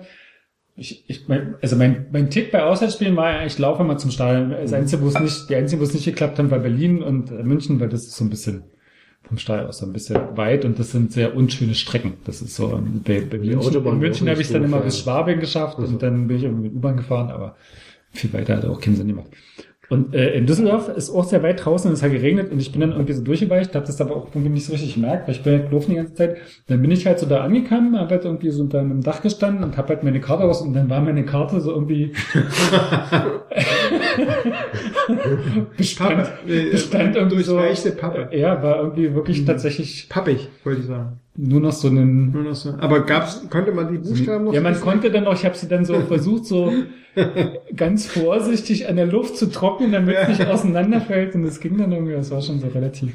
ich, 0.74 1.04
ich 1.06 1.28
mein, 1.28 1.54
also 1.60 1.76
mein, 1.76 2.06
mein 2.12 2.30
Tick 2.30 2.50
bei 2.50 2.62
Auswärtsspielen 2.62 3.14
war 3.16 3.32
ja, 3.32 3.46
ich 3.46 3.58
laufe 3.58 3.84
mal 3.84 3.98
zum 3.98 4.10
Stadion. 4.10 4.50
Das 4.50 4.72
einzige, 4.72 5.02
wo 5.02 5.08
es 5.08 5.20
nicht, 5.20 5.50
die 5.50 5.56
einzige, 5.56 5.80
wo 5.80 5.84
es 5.84 5.92
nicht 5.92 6.04
geklappt 6.04 6.38
hat, 6.38 6.50
war 6.50 6.58
Berlin 6.60 7.02
und 7.02 7.30
äh, 7.30 7.42
München, 7.42 7.78
weil 7.78 7.88
das 7.88 8.04
ist 8.04 8.16
so 8.16 8.24
ein 8.24 8.30
bisschen 8.30 8.64
vom 9.22 9.38
Stadion 9.38 9.68
aus 9.68 9.78
so 9.78 9.86
ein 9.86 9.92
bisschen 9.92 10.36
weit 10.36 10.64
und 10.64 10.78
das 10.78 10.90
sind 10.90 11.12
sehr 11.12 11.36
unschöne 11.36 11.74
Strecken. 11.74 12.14
Das 12.24 12.42
ist 12.42 12.56
so, 12.56 12.82
bei, 13.04 13.20
bei 13.20 13.38
München, 13.38 13.58
Autobahn 13.58 13.94
in 13.94 13.98
München 14.00 14.28
habe 14.28 14.40
ich 14.40 14.50
dann 14.50 14.62
doof, 14.62 14.70
immer 14.70 14.80
bis 14.80 14.98
Schwabing 14.98 15.40
geschafft 15.40 15.78
und 15.78 16.02
dann 16.02 16.26
bin 16.26 16.38
ich 16.38 16.44
irgendwie 16.44 16.68
mit 16.68 16.74
U-Bahn 16.74 16.96
gefahren, 16.96 17.30
aber 17.30 17.56
viel 18.10 18.32
weiter 18.32 18.56
hat 18.56 18.64
auch 18.64 18.80
keinen 18.80 18.96
Sinn 18.96 19.08
gemacht. 19.08 19.30
Und 19.92 20.14
äh, 20.14 20.32
in 20.32 20.46
Düsseldorf 20.46 20.88
ist 20.88 21.10
auch 21.10 21.24
sehr 21.24 21.42
weit 21.42 21.62
draußen 21.62 21.90
und 21.90 21.92
es 21.92 22.02
hat 22.02 22.12
geregnet 22.12 22.50
und 22.50 22.58
ich 22.58 22.72
bin 22.72 22.80
dann 22.80 22.92
irgendwie 22.92 23.12
so 23.12 23.22
durchgeweicht, 23.22 23.74
habe 23.74 23.84
das 23.84 24.00
aber 24.00 24.16
auch 24.16 24.28
irgendwie 24.28 24.48
nicht 24.48 24.64
so 24.64 24.72
richtig 24.72 24.94
gemerkt, 24.94 25.28
weil 25.28 25.34
ich 25.34 25.42
bin 25.42 25.52
halt 25.52 25.68
gelaufen 25.68 25.90
die 25.90 25.96
ganze 25.96 26.14
Zeit. 26.14 26.38
Dann 26.66 26.80
bin 26.80 26.90
ich 26.90 27.06
halt 27.06 27.18
so 27.18 27.26
da 27.26 27.44
angekommen, 27.44 27.98
habe 27.98 28.08
halt 28.08 28.24
irgendwie 28.24 28.48
so 28.48 28.62
unter 28.62 28.80
einem 28.80 29.02
Dach 29.02 29.20
gestanden 29.20 29.62
und 29.62 29.76
habe 29.76 29.90
halt 29.90 30.02
meine 30.02 30.18
Karte 30.18 30.44
raus 30.44 30.62
und 30.62 30.72
dann 30.72 30.88
war 30.88 31.02
meine 31.02 31.26
Karte 31.26 31.60
so 31.60 31.72
irgendwie 31.72 32.14
bestand, 35.76 36.26
äh, 36.48 36.70
bestand 36.70 37.14
irgendwie 37.14 37.42
so. 37.42 37.60
Pappe. 37.98 38.34
Ja, 38.34 38.62
war 38.62 38.78
irgendwie 38.78 39.14
wirklich 39.14 39.44
tatsächlich 39.44 40.08
Pappig, 40.08 40.48
wollte 40.64 40.80
ich 40.80 40.86
sagen. 40.86 41.20
Nur 41.34 41.60
noch 41.60 41.72
so 41.72 41.88
einen 41.88 42.30
Nur 42.30 42.42
noch 42.42 42.54
so. 42.54 42.74
Aber 42.78 43.04
gab's, 43.06 43.48
konnte 43.48 43.72
man 43.72 43.90
die 43.90 43.98
Buchstaben 43.98 44.44
noch? 44.44 44.52
ja, 44.52 44.60
man 44.60 44.78
konnte 44.78 45.10
dann 45.10 45.26
auch, 45.26 45.34
ich 45.34 45.44
habe 45.44 45.56
sie 45.56 45.68
dann 45.68 45.84
so 45.84 46.00
versucht, 46.08 46.44
so 46.44 46.72
ganz 47.74 48.06
vorsichtig 48.06 48.88
an 48.88 48.96
der 48.96 49.06
Luft 49.06 49.36
zu 49.36 49.50
trocknen, 49.50 49.92
damit 49.92 50.16
es 50.16 50.28
nicht 50.28 50.46
auseinanderfällt. 50.46 51.34
Und 51.34 51.44
es 51.44 51.60
ging 51.60 51.78
dann 51.78 51.92
irgendwie, 51.92 52.12
das 52.12 52.30
war 52.30 52.42
schon 52.42 52.60
so 52.60 52.68
relativ. 52.68 53.12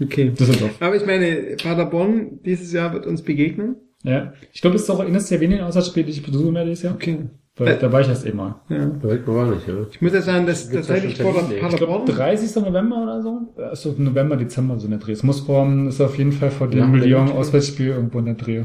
Okay. 0.00 0.30
Düsseldorf. 0.30 0.76
Aber 0.80 0.96
ich 0.96 1.06
meine, 1.06 1.56
Paderborn 1.62 2.40
dieses 2.44 2.72
Jahr 2.72 2.92
wird 2.92 3.06
uns 3.06 3.22
begegnen. 3.22 3.76
Ja. 4.02 4.32
Ich 4.52 4.60
glaube, 4.60 4.76
es 4.76 4.82
ist 4.82 4.90
auch 4.90 5.00
eines 5.00 5.28
der 5.28 5.40
wenigen 5.40 5.62
Auswärtsspiele, 5.62 6.06
die 6.06 6.12
ich 6.12 6.22
besuche 6.24 6.50
mehr 6.50 6.64
dieses 6.64 6.82
Jahr. 6.82 6.94
Okay. 6.94 7.18
Weil, 7.56 7.76
da 7.76 7.92
war 7.92 8.00
ich 8.00 8.08
erst 8.08 8.24
eben 8.24 8.38
mal. 8.38 8.62
Ja. 8.70 9.02
Welt 9.02 9.26
war 9.26 9.50
nicht, 9.50 9.68
ja. 9.68 9.74
Ich 9.90 10.00
muss 10.00 10.14
ja 10.14 10.22
sagen, 10.22 10.46
dass 10.46 10.68
da 10.70 10.76
tatsächlich 10.76 11.16
schon 11.16 11.26
vor 11.26 11.42
der? 11.42 11.50
Ich 11.52 11.58
glaube, 11.58 11.76
Paderborn. 11.76 12.06
30. 12.06 12.56
November 12.64 13.02
oder 13.02 13.22
so. 13.22 13.52
Ja, 13.58 13.70
Ist 13.70 13.82
so 13.82 13.94
November, 13.98 14.36
Dezember 14.36 14.78
so 14.78 14.86
in 14.86 14.92
der 14.92 15.00
Dreh. 15.00 15.12
Es 15.12 15.22
muss 15.22 15.40
vor, 15.40 15.70
ist 15.86 16.00
auf 16.00 16.16
jeden 16.16 16.32
Fall 16.32 16.50
vor 16.50 16.68
dem 16.68 16.94
Lyon. 16.94 17.30
Auswärtsspiel 17.30 17.88
irgendwo 17.88 18.20
in 18.20 18.24
der 18.24 18.34
Dreh. 18.34 18.64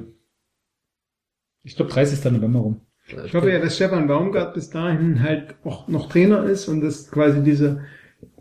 Ich 1.63 1.75
glaube, 1.75 1.91
30. 1.91 2.31
November 2.31 2.59
rum. 2.59 2.81
Ich 3.25 3.33
hoffe 3.33 3.51
ja, 3.51 3.59
dass 3.59 3.75
Stefan 3.75 4.07
Baumgart 4.07 4.53
bis 4.53 4.69
dahin 4.69 5.21
halt 5.21 5.55
auch 5.63 5.87
noch 5.89 6.09
Trainer 6.09 6.43
ist 6.43 6.67
und 6.67 6.81
das 6.81 7.09
quasi 7.11 7.41
diese, 7.41 7.81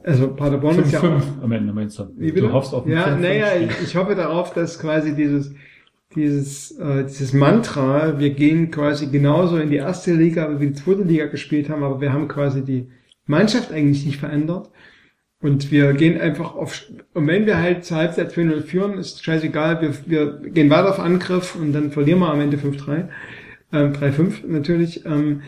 also 0.03 0.35
Paderborn 0.35 0.79
ist 0.81 0.93
ja 0.93 1.01
5-5 1.01 1.17
auch, 1.17 1.43
am 1.43 1.53
Ende, 1.53 1.73
meinst 1.73 1.99
du? 1.99 2.05
Du 2.05 2.53
hoffst 2.53 2.73
auf 2.75 2.85
ein 2.85 2.93
Ja, 2.93 3.07
5-5 3.07 3.17
naja, 3.19 3.47
ich, 3.61 3.71
ich 3.83 3.97
hoffe 3.97 4.15
darauf, 4.17 4.53
dass 4.55 4.79
quasi 4.79 5.15
dieses, 5.15 5.53
dieses, 6.17 6.73
äh, 6.79 7.05
dieses 7.05 7.33
Mantra, 7.33 8.19
wir 8.19 8.31
gehen 8.31 8.71
quasi 8.71 9.07
genauso 9.07 9.59
in 9.59 9.71
die 9.71 9.77
erste 9.77 10.15
Liga, 10.15 10.51
wie 10.51 10.61
wir 10.61 10.69
die 10.69 10.75
zweite 10.75 11.03
Liga 11.03 11.27
gespielt 11.27 11.69
haben, 11.69 11.85
aber 11.85 12.01
wir 12.01 12.13
haben 12.13 12.27
quasi 12.27 12.65
die 12.65 12.89
Mannschaft 13.27 13.73
eigentlich 13.73 14.05
nicht 14.07 14.19
verändert. 14.19 14.71
Und 15.41 15.71
wir 15.71 15.93
gehen 15.93 16.19
einfach 16.19 16.55
auf, 16.55 16.87
und 17.13 17.27
wenn 17.27 17.45
wir 17.47 17.59
halt 17.59 17.85
zur 17.85 17.99
Halbzeit 17.99 18.33
2-0 18.33 18.63
führen, 18.63 18.99
ist 18.99 19.23
scheißegal, 19.23 19.83
wir, 19.83 19.95
wir 20.07 20.51
gehen 20.51 20.71
weiter 20.71 20.89
auf 20.89 20.99
Angriff 20.99 21.55
und 21.55 21.73
dann 21.73 21.93
verlieren 21.93 22.21
wir 22.21 22.31
am 22.31 22.41
Ende 22.41 22.57
5-3, 22.57 23.09
ähm, 23.73 23.93
3-5 23.93 24.47
natürlich. 24.47 25.05
Ähm, 25.05 25.43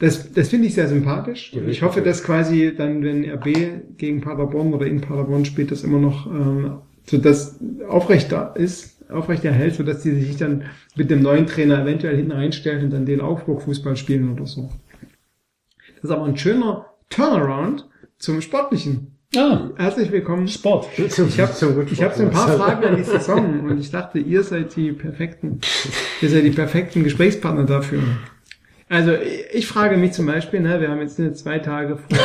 das, 0.00 0.32
das 0.32 0.48
finde 0.48 0.66
ich 0.66 0.74
sehr 0.74 0.88
sympathisch. 0.88 1.52
Und 1.54 1.68
ich 1.68 1.82
hoffe, 1.82 2.02
dass 2.02 2.24
quasi 2.24 2.74
dann, 2.76 3.02
wenn 3.02 3.24
RB 3.30 3.96
gegen 3.96 4.20
Paderborn 4.20 4.74
oder 4.74 4.86
in 4.86 5.00
Paderborn 5.00 5.44
spielt, 5.44 5.70
das 5.70 5.84
immer 5.84 5.98
noch 5.98 6.26
ähm, 6.26 6.78
so 7.08 7.18
dass 7.18 7.58
aufrecht 7.88 8.32
da 8.32 8.48
ist, 8.48 8.97
aufrecht 9.10 9.44
erhält, 9.44 9.74
so 9.74 9.82
dass 9.82 10.02
die 10.02 10.14
sich 10.14 10.36
dann 10.36 10.64
mit 10.96 11.10
dem 11.10 11.22
neuen 11.22 11.46
Trainer 11.46 11.82
eventuell 11.82 12.16
hinten 12.16 12.32
reinstellen 12.32 12.84
und 12.84 12.90
dann 12.90 13.06
den 13.06 13.20
Aufbruch-Fußball 13.20 13.96
spielen 13.96 14.32
oder 14.32 14.46
so. 14.46 14.70
Das 15.96 16.04
ist 16.04 16.10
aber 16.10 16.24
ein 16.24 16.36
schöner 16.36 16.86
Turnaround 17.10 17.88
zum 18.18 18.40
Sportlichen. 18.40 19.18
Ah, 19.36 19.68
Herzlich 19.76 20.10
willkommen. 20.10 20.48
Sport. 20.48 20.86
Ich 20.96 21.18
habe 21.18 21.28
ich 21.28 22.02
hab 22.02 22.14
so 22.14 22.22
ein 22.22 22.30
paar 22.30 22.48
Fragen 22.48 22.84
an 22.84 22.96
die 22.96 23.04
Saison 23.04 23.60
und 23.60 23.78
ich 23.78 23.90
dachte, 23.90 24.18
ihr 24.18 24.42
seid 24.42 24.74
die 24.74 24.92
perfekten, 24.92 25.60
ihr 26.22 26.30
seid 26.30 26.44
die 26.44 26.50
perfekten 26.50 27.04
Gesprächspartner 27.04 27.64
dafür. 27.64 28.02
Also 28.88 29.12
ich, 29.52 29.66
frage 29.66 29.98
mich 29.98 30.12
zum 30.12 30.24
Beispiel, 30.24 30.60
ne, 30.60 30.80
wir 30.80 30.88
haben 30.88 31.00
jetzt 31.00 31.18
nur 31.18 31.34
zwei 31.34 31.58
Tage 31.58 31.98
vor, 31.98 32.18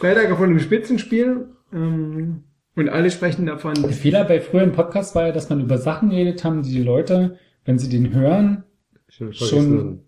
zwei 0.00 0.14
Tage 0.14 0.34
vor 0.34 0.48
dem 0.48 0.58
Spitzenspiel 0.58 1.46
ähm, 1.72 2.42
und 2.76 2.88
alle 2.88 3.10
sprechen 3.10 3.46
davon. 3.46 3.74
Der 3.74 3.90
Fehler 3.90 4.24
bei 4.24 4.40
früheren 4.40 4.72
Podcasts 4.72 5.14
war 5.14 5.26
ja, 5.26 5.32
dass 5.32 5.48
man 5.48 5.60
über 5.60 5.78
Sachen 5.78 6.10
geredet 6.10 6.44
haben, 6.44 6.62
die 6.62 6.72
die 6.72 6.82
Leute, 6.82 7.38
wenn 7.64 7.78
sie 7.78 7.88
den 7.88 8.12
hören, 8.12 8.64
Schon, 9.08 9.32
schon 9.32 10.00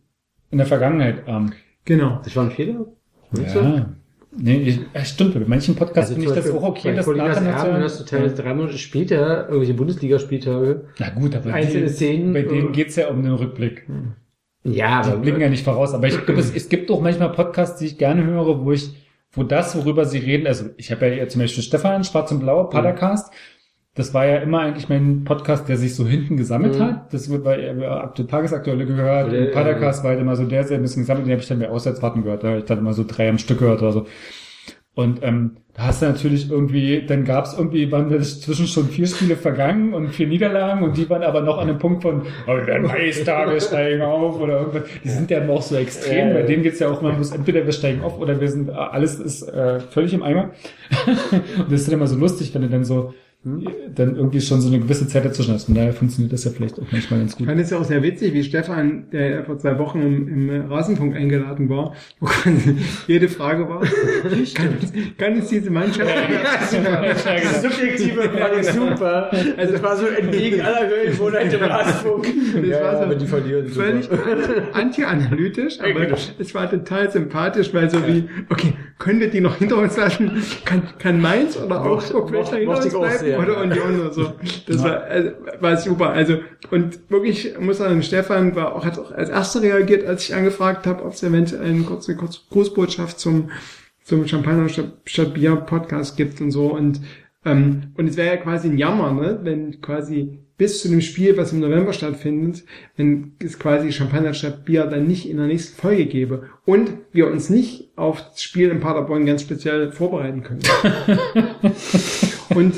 in 0.51 0.59
der 0.59 0.67
Vergangenheit 0.67 1.27
haben. 1.27 1.53
Genau. 1.85 2.21
Das 2.25 2.35
war 2.35 2.45
ein 2.45 2.51
Fehler? 2.51 2.87
Ja. 3.33 3.89
Nee, 4.39 4.57
ich, 4.59 4.81
ja, 4.93 5.05
stimmt. 5.05 5.35
Bei 5.35 5.41
manchen 5.47 5.77
Podcasts 5.77 6.13
finde 6.13 6.27
ich 6.27 6.35
das 6.35 6.51
auch 6.51 6.63
okay, 6.63 6.91
bei 6.91 6.97
das 6.97 7.07
Colinas 7.07 7.41
nachher 7.41 7.69
Erben 7.69 7.79
noch 7.79 7.85
hast 7.85 8.01
du 8.01 8.05
teilweise 8.05 8.35
drei 8.35 8.53
Monate 8.53 8.77
später 8.77 9.45
irgendwelche 9.45 9.75
Bundesligaspieltage. 9.75 10.85
Na 10.99 11.11
gut, 11.11 11.35
aber 11.35 11.55
Einzelne 11.55 11.87
die, 11.87 11.93
Szenen, 11.93 12.33
bei 12.33 12.43
denen 12.43 12.69
äh, 12.69 12.73
geht's 12.73 12.97
ja 12.97 13.09
um 13.09 13.23
den 13.23 13.33
Rückblick. 13.33 13.87
Ja, 14.65 15.03
Die 15.03 15.11
aber 15.11 15.21
blicken 15.21 15.41
ja 15.41 15.49
nicht 15.49 15.65
voraus. 15.65 15.95
Aber 15.95 16.07
ich 16.09 16.27
glaube, 16.27 16.41
es, 16.41 16.55
es 16.55 16.69
gibt 16.69 16.91
auch 16.91 17.01
manchmal 17.01 17.31
Podcasts, 17.33 17.79
die 17.79 17.87
ich 17.87 17.99
gerne 17.99 18.25
höre, 18.25 18.65
wo 18.65 18.73
ich, 18.73 18.91
wo 19.37 19.43
das, 19.45 19.77
worüber 19.77 20.05
sie 20.05 20.19
reden, 20.19 20.47
also 20.47 20.67
ich 20.77 20.91
habe 20.91 21.07
ja 21.15 21.29
zum 21.29 21.41
Beispiel 21.43 21.63
Stefan, 21.63 22.03
Schwarz 22.05 22.33
und 22.33 22.41
Blau, 22.41 22.65
Padercast. 22.65 23.33
Das 23.95 24.13
war 24.13 24.27
ja 24.27 24.37
immer 24.39 24.61
eigentlich 24.61 24.91
mein 24.91 25.25
Podcast, 25.25 25.69
der 25.71 25.79
sich 25.79 25.95
so 25.95 26.07
hinten 26.07 26.37
gesammelt 26.37 26.79
Mhm. 26.79 26.83
hat. 26.83 27.15
Das 27.15 27.31
wird 27.31 27.45
bei 27.45 27.59
äh, 27.61 27.87
ab 27.87 28.15
der 28.15 28.27
Tagesaktuelle 28.27 28.85
gehört. 28.85 29.33
Und 29.33 29.53
Padercast 29.53 30.03
war 30.05 30.11
halt 30.11 30.21
immer 30.21 30.37
so 30.37 30.45
der, 30.45 30.65
der 30.65 30.77
ein 30.79 30.83
bisschen 30.83 31.03
gesammelt. 31.05 31.27
Den 31.27 31.33
habe 31.33 31.41
ich 31.41 31.49
dann 31.49 31.61
bei 31.61 31.71
Auswärtsfahrten 31.71 32.23
gehört. 32.23 32.45
Da 32.45 32.49
habe 32.49 32.59
ich 32.59 32.65
dann 32.67 32.79
immer 32.79 32.93
so 32.93 33.05
drei 33.09 33.29
am 33.31 33.39
Stück 33.39 33.59
gehört 33.61 33.81
oder 33.81 33.93
so. 33.93 34.07
Und 34.97 35.23
ähm, 35.23 35.59
da 35.75 35.89
hast 35.89 36.01
du 36.01 36.07
natürlich 36.07 36.51
irgendwie, 36.51 37.05
dann 37.07 37.27
gab 37.27 37.45
es 37.45 37.53
irgendwie, 37.53 37.93
waren 37.93 38.09
dazwischen 38.09 38.67
schon 38.67 38.89
vier 38.89 39.07
Spiele 39.07 39.37
vergangen 39.37 39.93
und 39.93 40.09
vier 40.09 40.27
Niederlagen 40.27 40.83
und 40.83 40.97
die 40.97 41.09
waren 41.11 41.23
aber 41.23 41.43
noch 41.43 41.59
an 41.59 41.69
einem 41.69 41.79
Punkt 41.79 42.01
von, 42.01 42.23
oh, 42.47 42.57
wir 42.57 42.67
werden 42.67 42.87
Meister, 42.87 43.47
wir 43.53 43.61
steigen 43.61 44.01
auf 44.01 44.41
oder 44.41 44.61
irgendwas. 44.61 44.85
Die 45.05 45.11
sind 45.11 45.31
ja 45.31 45.47
auch 45.47 45.61
so 45.61 45.77
extrem, 45.77 46.33
bei 46.33 46.43
denen 46.43 46.63
geht's 46.63 46.79
ja 46.79 46.89
auch, 46.89 47.03
man 47.03 47.19
muss 47.19 47.31
entweder 47.31 47.67
wir 47.67 47.73
steigen 47.73 48.01
auf 48.03 48.19
oder 48.19 48.41
wir 48.41 48.49
sind, 48.49 48.71
alles 48.71 49.19
ist 49.19 49.43
äh, 49.43 49.81
völlig 49.81 50.15
im 50.15 50.23
Eimer. 50.23 50.53
und 51.59 51.71
das 51.71 51.83
ist 51.83 51.89
dann 51.89 51.97
immer 51.97 52.07
so 52.07 52.17
lustig, 52.17 52.55
wenn 52.55 52.63
du 52.63 52.69
dann 52.71 52.87
so 52.87 53.13
dann 53.95 54.17
irgendwie 54.17 54.41
schon 54.41 54.61
so 54.61 54.69
eine 54.69 54.81
gewisse 54.81 55.07
Zeit 55.07 55.25
dazwischen 55.25 55.55
hast. 55.55 55.69
Und 55.69 55.77
daher 55.77 55.93
funktioniert 55.93 56.33
das 56.33 56.45
ja 56.45 56.51
vielleicht 56.51 56.79
auch 56.81 56.85
manchmal 56.91 57.21
ganz 57.21 57.33
Ich 57.33 57.39
gut. 57.39 57.47
fand 57.47 57.61
es 57.61 57.71
ja 57.71 57.79
auch 57.79 57.85
sehr 57.85 58.03
witzig, 58.03 58.35
wie 58.35 58.43
Stefan, 58.43 59.09
der 59.13 59.31
ja 59.31 59.43
vor 59.45 59.57
zwei 59.59 59.79
Wochen 59.79 60.01
im, 60.03 60.51
im 60.51 60.71
Rasenfunk 60.71 61.15
eingeladen 61.15 61.69
war, 61.69 61.95
wo 62.21 62.27
quasi 62.27 62.77
jede 63.07 63.29
Frage 63.29 63.69
war, 63.69 63.81
kann, 64.55 64.69
kann 65.17 65.39
es 65.39 65.49
diese 65.49 65.71
Mannschaft... 65.71 66.11
Die 66.73 67.63
subjektive 67.69 68.23
Frage 68.23 68.57
ist 68.57 68.75
super. 68.75 69.31
Also 69.57 69.75
es 69.75 69.83
war 69.83 69.97
so 69.97 70.07
entgegen 70.07 70.61
aller 70.61 70.89
Höhenwohnheit 70.89 71.53
im 71.53 71.63
Rasenfunk. 71.63 72.27
Das 72.55 72.67
Ja, 72.67 72.81
war 72.83 72.93
ja, 72.95 73.03
so 73.05 73.11
wenn 73.11 73.19
die 73.19 73.27
verlieren, 73.27 73.69
super. 73.69 73.85
völlig 73.87 74.09
anti-analytisch, 74.73 75.81
aber 75.81 76.07
genau. 76.07 76.17
es 76.39 76.55
war 76.55 76.69
total 76.71 77.11
sympathisch, 77.11 77.73
weil 77.73 77.89
so 77.91 78.07
wie, 78.07 78.29
okay, 78.51 78.75
können 78.99 79.21
wir 79.21 79.31
die 79.31 79.41
noch 79.41 79.57
hinter 79.57 79.77
uns 79.77 79.97
lassen? 79.97 80.43
Kann, 80.65 80.83
kann 80.99 81.21
Mainz 81.21 81.57
oder 81.57 81.85
Augsburg 81.85 82.31
vielleicht 82.31 82.53
noch 82.53 82.59
hinter 82.83 82.99
uns 82.99 83.19
bleiben? 83.19 83.19
sehr, 83.19 83.39
oder. 83.39 83.61
Union 83.63 84.01
oder 84.01 84.13
so. 84.13 84.33
Das 84.67 84.83
war, 84.83 85.03
also, 85.03 85.31
war 85.61 85.77
super. 85.77 86.11
Also, 86.11 86.39
und 86.71 87.11
wirklich, 87.11 87.59
muss 87.59 87.79
sagen, 87.79 88.03
Stefan 88.03 88.57
war 88.57 88.75
auch, 88.75 88.85
hat 88.85 88.99
auch 88.99 89.13
als 89.13 89.29
erster 89.29 89.63
reagiert, 89.63 90.07
als 90.07 90.29
ich 90.29 90.35
angefragt 90.35 90.87
habe, 90.87 91.05
ob 91.05 91.13
es 91.13 91.23
eventuell 91.23 91.67
eine 91.67 91.83
kurze, 91.83 92.17
kurze 92.17 92.41
Grußbotschaft 92.51 93.19
zum, 93.21 93.51
zum 94.03 94.27
Champagner 94.27 94.69
statt 94.69 95.35
Bier 95.35 95.57
Podcast 95.57 96.17
gibt 96.17 96.41
und 96.41 96.51
so. 96.51 96.67
Und 96.67 97.01
Ähm, 97.47 97.93
und 97.97 98.09
es 98.09 98.17
wäre 98.17 98.35
ja 98.35 98.43
quasi 98.43 98.69
ein 98.69 98.77
Jammer, 98.77 99.13
ne? 99.13 99.39
wenn 99.43 99.81
quasi 99.81 100.41
bis 100.59 100.81
zu 100.81 100.89
dem 100.89 101.01
Spiel, 101.01 101.37
was 101.37 101.53
im 101.53 101.61
November 101.61 101.93
stattfindet, 101.93 102.65
wenn 102.97 103.33
es 103.39 103.59
quasi 103.59 103.93
Champagner 103.93 104.35
statt 104.35 104.65
Bier 104.65 104.87
dann 104.87 105.07
nicht 105.07 105.29
in 105.29 105.37
der 105.37 105.47
nächsten 105.47 105.81
Folge 105.81 106.07
gäbe 106.07 106.49
und 106.65 106.93
wir 107.13 107.29
uns 107.29 107.51
nicht 107.51 107.91
auf 107.97 108.23
das 108.31 108.43
Spiel 108.43 108.71
in 108.71 108.81
Paderborn 108.81 109.27
ganz 109.27 109.43
speziell 109.43 109.93
vorbereiten 109.93 110.43
können. 110.43 110.61
und 112.55 112.75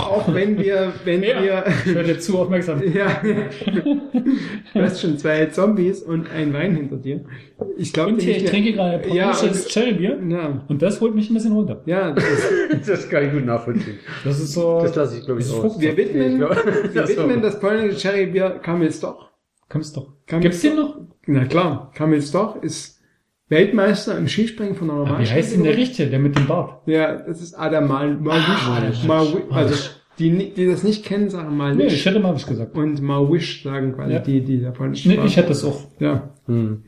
auch 0.00 0.32
wenn 0.34 0.58
wir, 0.58 0.92
wenn 1.04 1.22
Ja, 1.22 1.42
wir, 1.42 1.64
ich 1.84 1.94
werde 1.94 2.18
zu 2.18 2.38
aufmerksam. 2.38 2.82
ja, 2.92 3.20
du 3.22 4.80
hast 4.80 5.00
schon 5.00 5.18
zwei 5.18 5.46
Zombies 5.46 6.02
und 6.02 6.30
ein 6.30 6.52
Wein 6.52 6.76
hinter 6.76 6.96
dir. 6.96 7.24
Ich 7.76 7.92
glaube, 7.92 8.12
Und 8.12 8.22
hier, 8.22 8.36
ich 8.36 8.44
trinke 8.44 8.72
gerade 8.72 8.98
polnisches 8.98 9.68
Cherrybier. 9.68 10.18
Ja. 10.28 10.64
Und 10.68 10.82
das 10.82 11.00
holt 11.00 11.14
mich 11.14 11.30
ein 11.30 11.34
bisschen 11.34 11.52
runter. 11.52 11.82
Ja, 11.86 12.12
das, 12.12 12.24
Das 12.86 13.08
kann 13.08 13.24
ich 13.26 13.32
gut 13.32 13.44
nachvollziehen. 13.46 13.98
das 14.24 14.40
ist 14.40 14.52
so. 14.52 14.80
Das 14.82 14.94
lasse 14.94 15.18
ich, 15.18 15.24
glaube 15.24 15.40
ich, 15.40 15.46
das 15.46 15.56
ist 15.56 15.64
aus. 15.64 15.72
Frucht- 15.74 15.80
wir 15.80 15.96
widmen, 15.96 16.32
Ich 16.32 16.36
glaub- 16.38 16.56
wir 16.64 16.90
das 17.02 17.10
widmen 17.10 17.42
das 17.42 17.60
polnische 17.60 17.98
Cherrybier 17.98 18.60
doch. 19.00 19.30
Kamelsdorf- 19.68 20.12
Gibt's 20.40 20.60
den 20.62 20.76
noch? 20.76 20.96
Na 21.26 21.44
klar, 21.44 21.90
Kamelsdorf 21.94 22.62
ist 22.62 22.95
Weltmeister 23.48 24.18
im 24.18 24.26
Skispringen 24.28 24.74
von 24.74 24.88
der 24.88 25.18
Wie 25.20 25.24
heißt 25.26 25.54
denn 25.54 25.62
der 25.62 25.76
Richtige, 25.76 26.10
der 26.10 26.18
mit 26.18 26.36
dem 26.36 26.46
Bart? 26.46 26.82
Ja, 26.86 27.16
das 27.16 27.40
ist 27.40 27.54
Adam 27.54 27.86
Mal, 27.86 28.14
Malwisch. 28.16 28.66
Malwisch. 28.68 29.04
Malwisch. 29.04 29.42
Also, 29.50 29.74
Malwisch. 29.74 29.90
die, 30.18 30.52
die 30.54 30.66
das 30.66 30.82
nicht 30.82 31.04
kennen, 31.04 31.30
sagen 31.30 31.50
Nee, 31.50 31.56
Malwisch. 31.56 31.92
ich 31.94 32.04
hätte 32.06 32.18
mal 32.18 32.34
was 32.34 32.46
gesagt. 32.46 32.76
und 32.76 33.00
Malwisch 33.02 33.62
sagen 33.62 33.94
quasi 33.94 34.14
Ja. 34.14 34.18
die, 34.18 34.40
die 34.42 34.58
polnische 34.74 35.08
Nee, 35.08 35.20
ich 35.24 35.36
hätte 35.36 35.52
es 35.52 35.62
auch. 35.64 35.86
Ja, 36.00 36.30
Hm. 36.46 36.84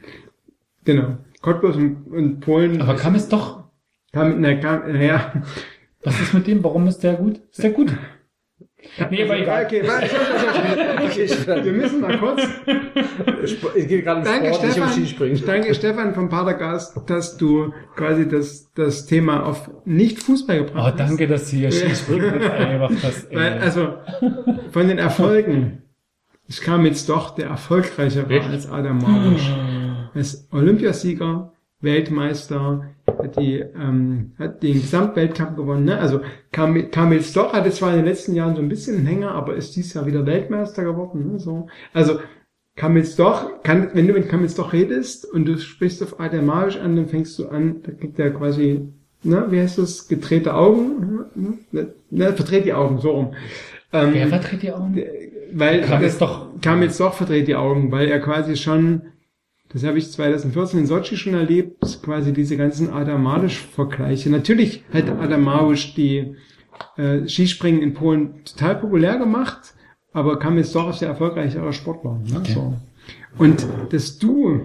genau. 0.84 1.18
Cottbus 1.42 1.76
und, 1.76 2.06
und 2.10 2.40
Polen. 2.40 2.82
Aber 2.82 2.96
kam 2.96 3.14
es 3.14 3.28
doch. 3.28 3.64
Kam, 4.12 4.40
na, 4.40 4.54
kam, 4.54 4.92
naja. 4.92 5.32
Was 6.02 6.20
ist 6.20 6.34
mit 6.34 6.46
dem? 6.48 6.64
Warum 6.64 6.86
ist 6.88 6.98
der 7.04 7.14
gut? 7.14 7.40
Ist 7.52 7.62
der 7.62 7.70
gut? 7.70 7.92
Nee, 9.10 9.24
aber 9.24 9.38
egal. 9.38 9.64
Okay, 9.66 9.82
warte. 9.86 11.64
Wir 11.64 11.72
müssen 11.72 12.00
mal 12.00 12.16
kurz. 12.18 12.42
Es 13.76 13.88
geht 13.88 14.04
gerade 14.04 14.20
um 14.20 14.24
Danke, 14.24 14.48
Sport, 14.54 14.62
nicht 14.62 14.64
um 14.64 14.70
Stefan. 14.70 14.92
Skispringen. 14.92 15.42
Danke, 15.46 15.74
Stefan 15.74 16.14
vom 16.14 16.28
Padergast, 16.28 16.96
dass 17.06 17.36
du 17.36 17.72
quasi 17.96 18.28
das, 18.28 18.70
das 18.74 19.06
Thema 19.06 19.44
auf 19.44 19.68
nicht 19.84 20.22
Fußball 20.22 20.60
Oh, 20.60 20.64
gebracht 20.64 20.94
hast. 20.98 21.08
danke, 21.10 21.26
dass 21.26 21.50
du 21.50 21.56
hier 21.56 21.72
Skispringen 21.72 22.38
mit 22.38 22.50
eingebracht 22.50 22.94
hast. 23.02 23.34
Weil, 23.34 23.58
also, 23.58 23.94
von 24.70 24.86
den 24.88 24.98
Erfolgen, 24.98 25.82
es 26.48 26.60
kam 26.60 26.86
jetzt 26.86 27.08
doch 27.08 27.34
der 27.34 27.48
erfolgreicher 27.48 28.22
war 28.22 28.28
Wirklich? 28.30 28.52
als 28.52 28.70
Adam 28.70 28.98
Marusch. 28.98 29.50
Er 30.14 30.20
ist 30.20 30.48
Olympiasieger, 30.52 31.52
Weltmeister, 31.80 32.84
die, 33.38 33.58
ähm, 33.60 34.32
hat 34.38 34.62
den 34.62 34.74
Gesamtweltcup 34.74 35.56
gewonnen, 35.56 35.84
ne? 35.84 35.98
Also, 35.98 36.20
Kam- 36.52 36.90
Kamil 36.90 37.22
Stoch 37.22 37.52
hatte 37.52 37.70
zwar 37.70 37.90
in 37.90 37.96
den 37.96 38.04
letzten 38.06 38.34
Jahren 38.34 38.54
so 38.56 38.62
ein 38.62 38.68
bisschen 38.68 38.96
einen 38.98 39.06
Hänger, 39.06 39.32
aber 39.32 39.54
ist 39.54 39.76
dieses 39.76 39.94
Jahr 39.94 40.06
wieder 40.06 40.24
Weltmeister 40.26 40.84
geworden, 40.84 41.32
ne? 41.32 41.38
So. 41.40 41.66
Also, 41.92 42.20
Kamil 42.76 43.04
Stoch, 43.04 43.62
kann, 43.64 43.90
wenn 43.94 44.06
du 44.06 44.12
mit 44.12 44.28
Kamil 44.28 44.48
Stoch 44.48 44.72
redest 44.72 45.24
und 45.24 45.46
du 45.46 45.58
sprichst 45.58 46.02
auf 46.02 46.20
Adam 46.20 46.46
Marusch 46.46 46.76
an, 46.76 46.94
dann 46.96 47.08
fängst 47.08 47.38
du 47.38 47.48
an, 47.48 47.82
da 47.82 47.90
kriegt 47.92 48.18
er 48.20 48.30
quasi, 48.30 48.88
ne, 49.24 49.46
wie 49.50 49.60
heißt 49.60 49.78
das, 49.78 50.06
gedrehte 50.06 50.54
Augen, 50.54 51.24
ne, 51.72 51.92
ne, 52.10 52.32
verdreht 52.34 52.64
die 52.66 52.74
Augen, 52.74 52.98
so 53.00 53.10
rum. 53.10 53.34
Ähm, 53.92 54.10
Wer 54.14 54.28
verdreht 54.28 54.62
die 54.62 54.72
Augen? 54.72 54.96
weil 55.52 55.80
Kam 55.80 55.90
das 56.02 56.02
jetzt 56.02 56.20
doch. 56.20 56.48
kam 56.60 56.82
jetzt 56.82 57.00
doch 57.00 57.14
verdreht 57.14 57.48
die 57.48 57.56
Augen, 57.56 57.90
weil 57.90 58.08
er 58.08 58.20
quasi 58.20 58.56
schon, 58.56 59.02
das 59.70 59.84
habe 59.84 59.98
ich 59.98 60.10
2014 60.10 60.80
in 60.80 60.86
Sochi 60.86 61.16
schon 61.16 61.34
erlebt, 61.34 62.00
quasi 62.02 62.32
diese 62.32 62.56
ganzen 62.56 62.90
Adamadisch-Vergleiche. 62.90 64.30
Natürlich 64.30 64.82
hat 64.92 65.08
Adamadisch 65.08 65.94
die 65.94 66.36
äh, 66.96 67.26
Skispringen 67.28 67.82
in 67.82 67.94
Polen 67.94 68.44
total 68.44 68.76
populär 68.76 69.18
gemacht, 69.18 69.74
aber 70.12 70.38
kam 70.38 70.56
jetzt 70.56 70.74
doch 70.74 70.84
aus 70.86 71.00
der 71.00 71.08
erfolgreichere 71.08 71.72
Sportler. 71.72 72.18
Ne? 72.24 72.42
So. 72.46 72.74
Und 73.36 73.66
dass 73.90 74.18
du, 74.18 74.60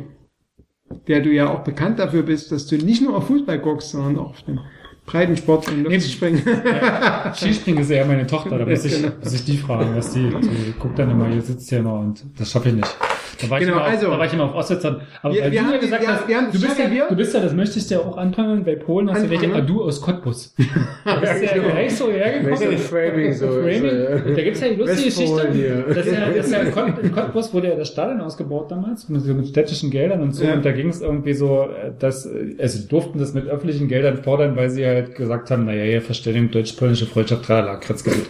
der 1.08 1.22
du 1.22 1.32
ja 1.32 1.50
auch 1.50 1.64
bekannt 1.64 2.00
dafür 2.00 2.24
bist, 2.24 2.52
dass 2.52 2.68
du 2.68 2.78
nicht 2.78 3.02
nur 3.02 3.16
auf 3.18 3.28
Fußball 3.28 3.60
guckst, 3.60 3.92
sondern 3.92 4.18
auch 4.18 4.32
auf 4.32 4.42
den 4.44 4.60
Breitensport 5.06 5.68
und 5.70 5.84
Luftspringen. 5.84 6.42
Ja, 6.66 7.34
Skispringen 7.36 7.82
ist 7.82 7.90
eher 7.90 8.06
meine 8.06 8.26
Tochter, 8.26 8.58
da 8.58 8.66
muss 8.66 8.86
ich, 8.86 8.94
Genau. 9.02 9.14
muss 9.22 9.34
ich 9.34 9.44
die 9.44 9.58
fragen, 9.58 9.96
was 9.96 10.14
die, 10.14 10.30
die 10.30 10.74
guckt 10.80 10.98
dann 10.98 11.12
immer, 11.12 11.28
hier 11.28 11.42
sitzt 11.42 11.68
hier 11.70 11.82
noch 11.82 12.00
und 12.00 12.24
das 12.38 12.52
schaffe 12.52 12.70
ich 12.70 12.76
nicht. 12.76 12.98
Da 13.42 13.50
war, 13.50 13.60
ich 13.60 13.66
Genau, 13.66 13.78
immer 13.78 13.86
auf, 13.86 13.92
also- 13.92 14.12
da 14.12 14.18
war 14.20 14.26
ich 14.26 14.34
immer 14.34 14.44
auf 14.45 14.56
Ostwitzern. 14.56 15.02
Aber 15.22 15.34
Wir- 15.34 15.44
weil 15.44 15.52
wir 15.52 15.60
du 15.60 15.66
haben 15.66 15.74
ja 15.74 15.80
gesagt 15.80 16.02
wir- 16.02 16.08
hast, 16.08 16.28
wir 16.28 16.38
haben 16.38 16.45
du 16.48 16.52
bist, 16.52 16.64
ja, 16.64 16.74
Cherrybier. 16.76 17.06
du 17.10 17.16
bist 17.16 17.34
ja, 17.34 17.40
das 17.42 17.53
möchte 17.53 17.80
ich 17.80 17.88
dir 17.88 18.00
auch 18.02 18.18
anfangen, 18.18 18.64
bei 18.64 18.76
Polen 18.76 19.10
hast 19.12 19.24
du 19.26 19.30
welche, 19.30 19.53
ah, 19.53 19.62
du 19.62 19.84
aus 19.84 20.02
Cottbus. 20.02 20.53
Da 21.06 21.16
bist 21.18 21.34
du 21.42 21.45
ja 21.45 21.53
genau. 21.53 21.68
gleich 21.70 21.95
so 21.95 22.10
hergekommen. 22.12 22.60
Welche 22.60 22.78
Framing 22.78 23.34
so 23.34 23.45
ist, 23.60 23.78
Framing. 23.80 24.36
Da 24.36 24.42
gibt's 24.42 24.62
ja 24.62 24.68
die 24.70 24.76
lustige 24.76 25.03
Geschichte. 25.10 25.50
hier. 25.52 25.86
Das 25.88 26.06
ist 26.06 26.14
ja, 26.14 26.30
das 26.30 26.45
ist 26.45 26.52
ja 26.52 26.60
in, 26.60 26.72
Cott, 26.72 27.00
in 27.02 27.12
Cottbus 27.12 27.53
wurde 27.53 27.70
ja 27.70 27.76
das 27.76 27.88
Stadion 27.90 28.22
ausgebaut 28.22 28.72
damals, 28.72 29.10
mit, 29.10 29.22
so 29.22 29.34
mit 29.34 29.48
städtischen 29.48 29.90
Geldern 29.92 30.22
und 30.22 30.32
so. 30.34 30.45
Ja. 30.45 30.53
Und 30.53 30.64
da 30.66 30.72
ging 30.72 30.90
es 30.90 31.02
irgendwie 31.02 31.34
so, 31.34 31.64
äh, 31.64 31.92
dass, 32.00 32.26
äh, 32.26 32.56
also 32.60 32.80
die 32.80 32.88
durften 32.88 33.20
das 33.20 33.34
mit 33.34 33.48
öffentlichen 33.48 33.88
Geldern 33.88 34.18
fordern, 34.24 34.56
weil 34.56 34.70
sie 34.70 34.86
halt 34.86 35.16
gesagt 35.16 35.52
haben, 35.52 35.66
naja, 35.66 35.84
hier 35.84 36.02
Verständigung 36.02 36.52
deutsch-polnische 36.52 37.06
Freundschaft, 37.06 37.45
tralala, 37.45 37.76
Kratzgebiet. 37.78 38.28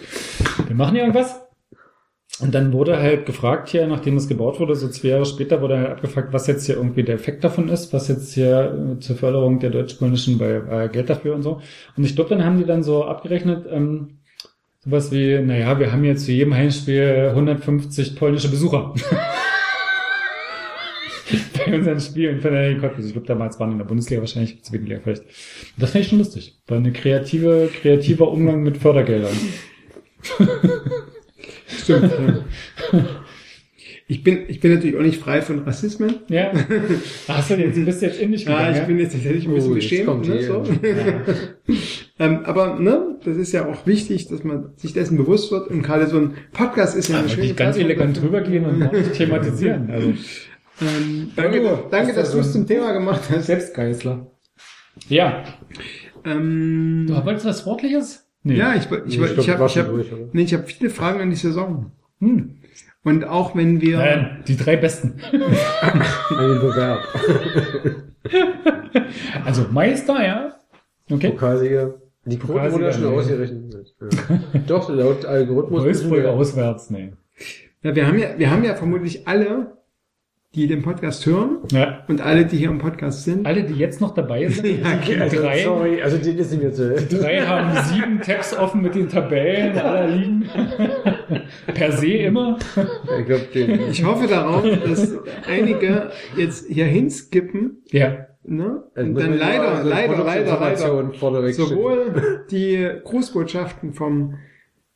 Wir 0.66 0.76
machen 0.76 0.94
hier 0.94 1.02
irgendwas. 1.02 1.43
Und 2.40 2.52
dann 2.52 2.72
wurde 2.72 2.98
halt 2.98 3.26
gefragt 3.26 3.68
hier, 3.68 3.86
nachdem 3.86 4.16
es 4.16 4.26
gebaut 4.26 4.58
wurde, 4.58 4.74
so 4.74 4.88
zwei 4.88 5.08
Jahre 5.08 5.24
später 5.24 5.62
wurde 5.62 5.78
halt 5.78 5.90
abgefragt, 5.90 6.32
was 6.32 6.48
jetzt 6.48 6.66
hier 6.66 6.76
irgendwie 6.76 7.04
der 7.04 7.14
Effekt 7.14 7.44
davon 7.44 7.68
ist, 7.68 7.92
was 7.92 8.08
jetzt 8.08 8.34
hier 8.34 8.96
äh, 8.96 8.98
zur 8.98 9.16
Förderung 9.16 9.60
der 9.60 9.70
deutsch-polnischen 9.70 10.38
bei 10.38 10.54
äh, 10.54 10.88
Geld 10.88 11.08
dafür 11.08 11.36
und 11.36 11.42
so. 11.42 11.60
Und 11.96 12.04
ich 12.04 12.16
glaube, 12.16 12.30
dann 12.30 12.44
haben 12.44 12.58
die 12.58 12.64
dann 12.64 12.82
so 12.82 13.04
abgerechnet, 13.04 13.66
ähm, 13.70 14.18
sowas 14.80 15.12
wie, 15.12 15.38
naja, 15.38 15.78
wir 15.78 15.92
haben 15.92 16.02
jetzt 16.02 16.24
zu 16.24 16.32
jedem 16.32 16.54
Heimspiel 16.54 17.28
150 17.30 18.16
polnische 18.16 18.48
Besucher. 18.48 18.94
bei 21.66 21.74
unseren 21.74 22.00
Spielen 22.00 22.40
von 22.40 22.52
der 22.52 22.76
Cottbus. 22.78 23.06
Ich 23.06 23.12
glaube, 23.12 23.28
damals 23.28 23.60
waren 23.60 23.72
in 23.72 23.78
der 23.78 23.84
Bundesliga 23.84 24.20
wahrscheinlich, 24.20 24.62
zweiten 24.62 24.86
Liga 24.86 25.00
vielleicht. 25.02 25.22
Das 25.76 25.92
fand 25.92 26.04
ich 26.04 26.10
schon 26.10 26.18
lustig. 26.18 26.58
War 26.66 26.78
eine 26.78 26.92
kreative, 26.92 27.70
kreativer 27.80 28.30
Umgang 28.30 28.62
mit 28.62 28.76
Fördergeldern. 28.76 29.36
Stimmt. 31.82 32.10
ja. 32.92 33.04
Ich 34.06 34.22
bin, 34.22 34.40
ich 34.48 34.60
bin 34.60 34.74
natürlich 34.74 34.96
auch 34.96 35.00
nicht 35.02 35.18
frei 35.18 35.40
von 35.40 35.60
Rassismen. 35.60 36.16
Ja. 36.28 36.52
Hast 37.26 37.48
du 37.50 37.54
jetzt, 37.54 37.82
bist 37.86 38.02
du 38.02 38.06
jetzt 38.06 38.20
in 38.20 38.32
dich 38.32 38.44
Ja, 38.44 38.58
gegangen? 38.58 38.76
ich 38.82 38.86
bin 38.86 38.98
jetzt 38.98 39.12
tatsächlich 39.14 39.46
ein 39.48 39.54
bisschen 39.54 39.72
Oh, 39.72 39.74
jetzt 39.76 39.84
beschämt. 39.88 40.06
kommt 40.06 40.28
Ne, 40.28 40.42
so. 40.42 40.62
Ja. 40.82 42.26
ähm, 42.26 42.40
aber 42.44 42.78
ne, 42.78 43.16
das 43.24 43.38
ist 43.38 43.52
ja 43.52 43.66
auch 43.66 43.86
wichtig, 43.86 44.28
dass 44.28 44.44
man 44.44 44.74
sich 44.76 44.92
dessen 44.92 45.16
bewusst 45.16 45.50
wird. 45.50 45.68
Und 45.70 45.80
gerade 45.82 46.06
so 46.06 46.18
ein 46.18 46.34
Podcast 46.52 46.96
ist 46.96 47.08
ja 47.08 47.14
eine 47.16 47.24
Aber 47.24 47.34
schöne 47.34 47.46
die 47.46 47.54
ganz 47.54 47.76
Plattform 47.76 47.84
elegant 47.90 48.20
drüber 48.22 48.40
gehen 48.42 48.66
und 48.66 48.82
ordentlich 48.82 49.16
thematisieren. 49.16 49.90
Also, 49.90 50.12
Ähm, 50.82 51.30
danke, 51.34 51.62
Oh, 51.64 51.88
danke 51.90 52.08
dass 52.12 52.24
das 52.26 52.32
du 52.32 52.38
es 52.40 52.52
zum 52.52 52.66
Thema 52.66 52.92
gemacht 52.92 53.22
hast. 53.30 53.46
Selbstgeißler. 53.46 54.26
Ja. 55.08 55.44
Ähm, 56.26 57.06
Du 57.08 57.24
wolltest 57.24 57.46
was 57.46 57.60
Sportliches? 57.60 58.23
Nee. 58.44 58.56
Ja, 58.56 58.74
ich, 58.74 58.84
ich, 58.84 58.90
ich, 58.90 59.18
Nee, 59.18 59.26
ich 59.26 59.38
ich 59.38 59.50
habe 59.50 59.64
hab, 59.64 59.86
durch, 59.88 60.12
nee, 60.32 60.42
ich 60.42 60.54
hab 60.54 60.68
viele 60.68 60.90
Fragen 60.90 61.20
an 61.20 61.30
die 61.30 61.36
Saison. 61.36 61.90
Hm. 62.20 62.58
Und 63.02 63.24
auch 63.24 63.56
wenn 63.56 63.80
wir, 63.80 63.98
Nein, 63.98 64.44
die 64.46 64.56
drei 64.56 64.76
besten. 64.76 65.14
Also 69.44 69.66
Meister, 69.70 70.24
ja. 70.24 70.56
Okay. 71.10 71.30
Pokalsieger. 71.30 71.94
Die 72.24 72.38
Quoten 72.38 72.72
wurden 72.72 72.84
ja 72.84 72.92
schon 72.92 73.10
nee. 73.10 73.16
ausgerechnet. 73.16 73.74
Ja. 74.00 74.60
Doch, 74.66 74.88
laut 74.88 75.24
Algorithmus. 75.26 75.84
Wolfsburg 75.84 76.24
auswärts, 76.24 76.90
nee. 76.90 77.12
ja, 77.82 77.94
wir 77.94 78.06
haben 78.06 78.18
ja, 78.18 78.38
wir 78.38 78.50
haben 78.50 78.64
ja 78.64 78.74
vermutlich 78.74 79.28
alle, 79.28 79.76
die 80.54 80.66
den 80.68 80.82
Podcast 80.82 81.26
hören 81.26 81.58
Ja. 81.72 82.04
und 82.08 82.20
alle, 82.20 82.44
die 82.46 82.56
hier 82.56 82.70
im 82.70 82.78
Podcast 82.78 83.24
sind. 83.24 83.44
Alle, 83.46 83.64
die 83.64 83.74
jetzt 83.74 84.00
noch 84.00 84.14
dabei 84.14 84.48
sind, 84.48 84.64
Ja, 84.82 84.98
okay. 85.02 85.20
Also, 85.20 85.36
drei, 85.42 85.62
sorry, 85.62 86.02
also 86.02 86.16
den 86.18 86.38
ist 86.38 86.50
nicht 86.52 86.62
mehr 86.62 86.72
zu 86.72 86.94
die 86.94 87.16
drei 87.18 87.40
haben 87.40 87.76
sieben 87.92 88.20
Tabs 88.20 88.56
offen 88.56 88.82
mit 88.82 88.94
den 88.94 89.08
Tabellen 89.08 89.76
aller 89.78 90.08
Ligen. 90.08 90.44
per 91.74 91.92
se 91.92 92.06
immer. 92.08 92.58
Ich 93.20 93.26
glaube, 93.26 93.44
den. 93.54 93.80
Ich 93.90 94.04
hoffe 94.04 94.26
darauf, 94.26 94.62
dass 94.62 95.12
einige 95.48 96.10
jetzt 96.36 96.66
hier 96.68 96.84
hinskippen, 96.86 97.82
Ja. 97.90 98.26
ne? 98.44 98.84
Also 98.94 99.08
Und 99.10 99.18
dann 99.20 99.36
leider, 99.38 99.68
also 99.68 99.88
leider, 99.88 100.24
leider, 100.24 100.60
leider, 100.60 101.52
sowohl 101.52 102.44
die 102.50 102.88
Grußbotschaften 103.04 103.92
vom 103.92 104.34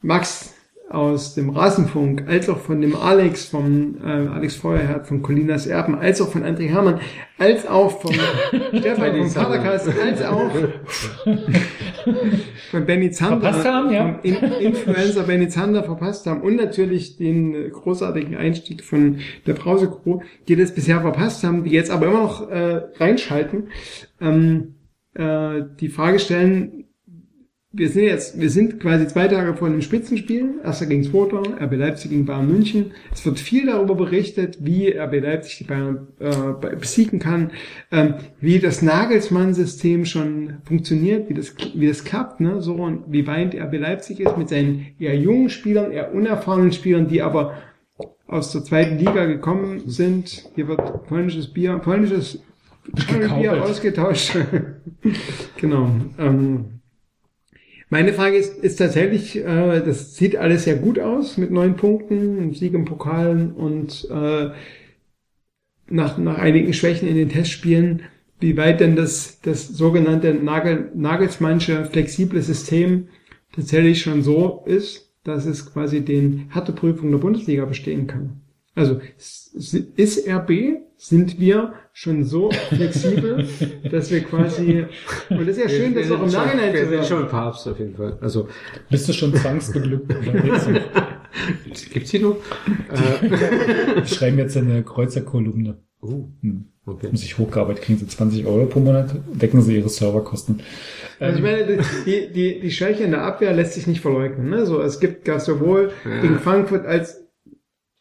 Max 0.00 0.54
aus 0.90 1.34
dem 1.34 1.50
Rasenfunk, 1.50 2.24
als 2.26 2.48
auch 2.48 2.58
von 2.58 2.80
dem 2.80 2.96
Alex, 2.96 3.46
vom 3.46 3.96
äh, 4.02 4.08
Alex 4.08 4.56
Feuerherd, 4.56 5.06
von 5.06 5.20
Colinas 5.20 5.66
Erben, 5.66 5.94
als 5.94 6.20
auch 6.22 6.28
von 6.28 6.44
André 6.44 6.68
Hermann, 6.68 7.00
als 7.36 7.66
auch 7.66 8.00
vom 8.00 8.14
Stefan 8.74 9.14
vom. 9.14 9.34
Padercast, 9.34 9.88
als 10.02 10.22
auch 10.22 10.50
von 12.70 12.86
Benny 12.86 13.10
Zander, 13.10 13.40
Verpasst 13.40 13.66
haben, 13.66 13.92
ja. 13.92 14.14
vom 14.14 14.20
In 14.22 14.34
Influencer 14.34 15.24
Benny 15.24 15.48
Zander 15.48 15.84
verpasst 15.84 16.26
haben 16.26 16.40
und 16.40 16.56
natürlich 16.56 17.18
den 17.18 17.70
großartigen 17.70 18.34
Einstieg 18.34 18.82
von 18.82 19.18
der 19.46 19.54
Brause 19.54 19.90
Crew, 19.90 20.20
die 20.48 20.56
das 20.56 20.74
bisher 20.74 21.02
verpasst 21.02 21.44
haben, 21.44 21.64
die 21.64 21.70
jetzt 21.70 21.90
aber 21.90 22.06
immer 22.06 22.22
noch 22.22 22.48
äh, 22.48 22.82
reinschalten, 22.96 23.68
ähm, 24.22 24.74
äh, 25.12 25.64
die 25.80 25.88
Frage 25.88 26.18
stellen, 26.18 26.87
wir 27.70 27.90
sind 27.90 28.04
jetzt, 28.04 28.40
wir 28.40 28.48
sind 28.48 28.80
quasi 28.80 29.06
zwei 29.08 29.28
Tage 29.28 29.54
vor 29.54 29.68
einem 29.68 29.82
Spitzenspiel. 29.82 30.54
Erster 30.64 30.86
gegen 30.86 31.04
Zweiter, 31.04 31.42
RB 31.60 31.76
Leipzig 31.76 32.10
gegen 32.10 32.24
Bayern 32.24 32.50
München. 32.50 32.92
Es 33.12 33.26
wird 33.26 33.38
viel 33.38 33.66
darüber 33.66 33.94
berichtet, 33.94 34.58
wie 34.62 34.88
RB 34.88 35.20
Leipzig 35.20 35.58
die 35.58 35.64
Bayern 35.64 36.08
äh, 36.18 36.76
besiegen 36.76 37.18
kann, 37.18 37.50
ähm, 37.92 38.14
wie 38.40 38.58
das 38.58 38.80
Nagelsmann-System 38.80 40.06
schon 40.06 40.54
funktioniert, 40.64 41.28
wie 41.28 41.34
das, 41.34 41.54
wie 41.74 41.86
das 41.86 42.04
klappt, 42.04 42.40
ne, 42.40 42.62
so 42.62 42.74
und 42.76 43.12
wie 43.12 43.26
weit 43.26 43.54
RB 43.54 43.74
Leipzig 43.74 44.20
ist 44.20 44.38
mit 44.38 44.48
seinen 44.48 44.86
eher 44.98 45.16
jungen 45.16 45.50
Spielern, 45.50 45.92
eher 45.92 46.14
unerfahrenen 46.14 46.72
Spielern, 46.72 47.06
die 47.06 47.20
aber 47.20 47.58
aus 48.26 48.50
der 48.52 48.64
zweiten 48.64 48.96
Liga 48.96 49.26
gekommen 49.26 49.82
sind. 49.86 50.50
Hier 50.54 50.68
wird 50.68 51.06
polnisches 51.06 51.52
Bier, 51.52 51.76
polnisches 51.78 52.40
Bier 52.94 53.62
ausgetauscht. 53.62 54.38
genau. 55.60 55.90
Ähm, 56.18 56.77
meine 57.90 58.12
Frage 58.12 58.36
ist, 58.36 58.58
ist 58.58 58.76
tatsächlich, 58.76 59.36
äh, 59.36 59.80
das 59.80 60.16
sieht 60.16 60.36
alles 60.36 60.64
sehr 60.64 60.76
gut 60.76 60.98
aus 60.98 61.38
mit 61.38 61.50
neun 61.50 61.76
Punkten, 61.76 62.52
Sieg 62.54 62.74
im 62.74 62.84
Pokal 62.84 63.52
und 63.56 64.08
äh, 64.10 64.50
nach, 65.90 66.18
nach 66.18 66.38
einigen 66.38 66.72
Schwächen 66.74 67.08
in 67.08 67.16
den 67.16 67.30
Testspielen, 67.30 68.02
wie 68.40 68.56
weit 68.56 68.80
denn 68.80 68.94
das, 68.94 69.40
das 69.40 69.68
sogenannte 69.68 70.34
Nagel, 70.34 70.90
Nagelsmannsche 70.94 71.86
flexible 71.86 72.42
System 72.42 73.08
tatsächlich 73.52 74.02
schon 74.02 74.22
so 74.22 74.64
ist, 74.66 75.12
dass 75.24 75.46
es 75.46 75.72
quasi 75.72 76.02
den 76.02 76.50
Härteprüfung 76.50 77.10
der 77.10 77.18
Bundesliga 77.18 77.64
bestehen 77.64 78.06
kann. 78.06 78.40
Also 78.74 79.00
ist 79.16 80.28
RB, 80.28 80.78
sind 80.96 81.40
wir 81.40 81.74
schon 81.98 82.22
so 82.22 82.48
flexibel, 82.68 83.44
dass 83.90 84.08
wir 84.12 84.20
quasi, 84.20 84.84
und 85.30 85.40
das 85.40 85.56
ist 85.56 85.58
ja 85.58 85.68
schön, 85.68 85.96
das 85.96 86.08
auch 86.12 86.22
im 86.22 86.30
Nachhinein 86.30 86.72
zu 86.72 86.90
hören. 86.90 87.04
schon 87.04 87.28
Papst 87.28 87.66
auf 87.66 87.76
jeden 87.80 87.96
Fall. 87.96 88.16
Also, 88.20 88.46
bist 88.88 89.08
du 89.08 89.12
schon 89.12 89.34
zwangsbeglückt? 89.34 90.06
Gibt's 91.92 92.12
hier 92.12 92.20
noch? 92.20 92.36
Wir 93.96 94.06
schreiben 94.06 94.38
jetzt 94.38 94.56
eine 94.56 94.84
Kreuzerkolumne. 94.84 95.78
Uh, 96.00 96.28
hm. 96.40 96.66
okay. 96.86 97.08
Haben 97.08 97.16
sich 97.16 97.36
hochgearbeitet, 97.36 97.82
kriegen 97.82 97.98
sie 97.98 98.06
20 98.06 98.46
Euro 98.46 98.66
pro 98.66 98.78
Monat, 98.78 99.16
decken 99.32 99.60
sie 99.60 99.76
ihre 99.76 99.88
Serverkosten. 99.88 100.60
Also 101.18 101.38
ich 101.38 101.42
meine, 101.42 101.82
die, 102.06 102.32
die, 102.32 102.60
die 102.60 102.70
Schwäche 102.70 103.02
in 103.02 103.10
der 103.10 103.24
Abwehr 103.24 103.52
lässt 103.52 103.72
sich 103.72 103.88
nicht 103.88 104.02
verleugnen. 104.02 104.50
Ne? 104.50 104.66
So, 104.66 104.80
es 104.80 105.00
gibt 105.00 105.24
gar 105.24 105.40
sowohl 105.40 105.90
ja. 106.04 106.20
gegen 106.20 106.38
Frankfurt 106.38 106.86
als 106.86 107.24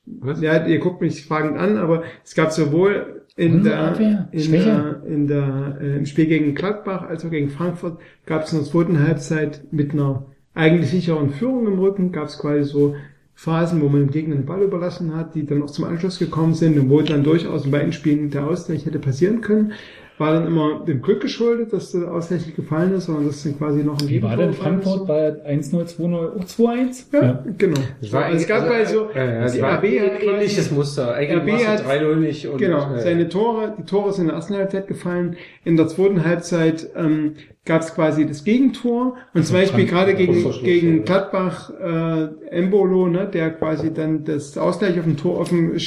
was? 0.06 0.40
Ja, 0.42 0.66
ihr 0.66 0.80
guckt 0.80 1.02
mich 1.02 1.26
fragend 1.26 1.58
an, 1.58 1.78
aber 1.78 2.04
es 2.24 2.34
gab 2.34 2.52
sowohl 2.52 3.17
in 3.38 3.64
der, 3.64 3.96
in 4.32 4.52
der, 4.52 5.04
in 5.06 5.28
der, 5.28 5.78
äh, 5.80 5.98
im 5.98 6.06
Spiel 6.08 6.26
gegen 6.26 6.56
Gladbach 6.56 7.04
als 7.04 7.24
auch 7.24 7.30
gegen 7.30 7.50
Frankfurt 7.50 8.00
gab 8.26 8.44
es 8.44 8.52
in 8.52 8.60
der 8.60 8.68
zweiten 8.68 9.00
Halbzeit 9.00 9.62
mit 9.72 9.94
einer 9.94 10.26
eigentlich 10.56 10.90
sicheren 10.90 11.30
Führung 11.30 11.68
im 11.68 11.80
Rücken, 11.80 12.12
gab 12.12 12.28
es 12.28 12.40
quasi 12.40 12.64
so 12.64 12.96
Phasen, 13.36 13.80
wo 13.82 13.90
man 13.90 14.02
dem 14.02 14.12
Gegner 14.12 14.36
den 14.36 14.48
Ball 14.48 14.64
überlassen 14.64 15.16
hat, 15.16 15.36
die 15.36 15.46
dann 15.46 15.62
auch 15.62 15.70
zum 15.70 15.86
Anschluss 15.86 16.18
gekommen 16.18 16.56
sind 16.56 16.80
und 16.80 16.90
wo 16.90 17.02
dann 17.04 17.24
durchaus 17.24 17.66
in 17.66 17.72
beiden 17.72 17.94
Spielen 17.94 18.32
der 18.32 18.48
Ausgleich 18.48 18.88
hätte 18.88 18.98
passieren 18.98 19.42
können 19.42 19.74
war 20.18 20.34
dann 20.34 20.48
immer 20.48 20.84
dem 20.86 21.02
Glück 21.02 21.22
geschuldet, 21.22 21.74
dass 21.74 21.92
der 21.92 22.12
Ausgleich 22.12 22.56
gefallen 22.56 22.94
ist, 22.94 23.06
sondern 23.06 23.28
das 23.28 23.44
sind 23.44 23.58
quasi 23.58 23.84
noch 23.84 24.02
ein 24.02 24.10
Wie 24.10 24.22
war 24.24 24.36
denn 24.36 24.54
Frankfurt 24.54 25.08
bei 25.08 25.30
1-0, 25.48 25.96
2-0, 25.96 26.46
2-1? 26.46 27.06
Ja, 27.14 27.24
ja, 27.24 27.44
genau. 27.58 27.80
Es, 28.02 28.12
war 28.12 28.26
also, 28.26 28.38
es 28.38 28.48
gab 28.48 28.68
bei 28.68 28.86
so, 28.86 29.10
äh, 29.12 29.52
die 29.52 29.60
RB 29.60 30.02
hat 30.02 30.24
ähnliches 30.24 30.72
Muster. 30.72 31.14
Eigentlich 31.14 31.56
RB 31.56 31.68
hat 31.68 31.86
3-0 31.86 32.16
nicht. 32.16 32.48
Und, 32.48 32.58
genau, 32.58 32.96
äh, 32.96 33.02
seine 33.02 33.30
Tore, 33.30 33.76
die 33.78 33.84
Tore 33.84 34.12
sind 34.12 34.24
in 34.24 34.28
der 34.30 34.38
ersten 34.38 34.56
Halbzeit 34.56 34.88
gefallen. 34.88 35.38
In 35.64 35.78
der 35.78 35.88
zweiten 35.88 36.26
Halbzeit 36.26 36.90
ähm, 36.96 37.36
gab 37.68 37.84
es 37.84 37.94
quasi 37.94 38.26
das 38.26 38.44
Gegentor 38.44 39.18
und 39.34 39.46
zum 39.46 39.58
Beispiel 39.58 39.86
gerade 39.86 40.16
gegen, 40.16 40.44
gegen 40.64 41.04
Gladbach 41.04 41.70
äh, 41.80 42.30
Embolo, 42.50 43.08
ne, 43.08 43.28
der 43.32 43.52
quasi 43.52 43.94
dann 43.94 44.24
das 44.24 44.58
Ausgleich 44.58 44.98
auf 44.98 45.06
dem 45.06 45.18
Tor 45.18 45.40
auf 45.40 45.50
dem, 45.50 45.76
äh, 45.76 45.80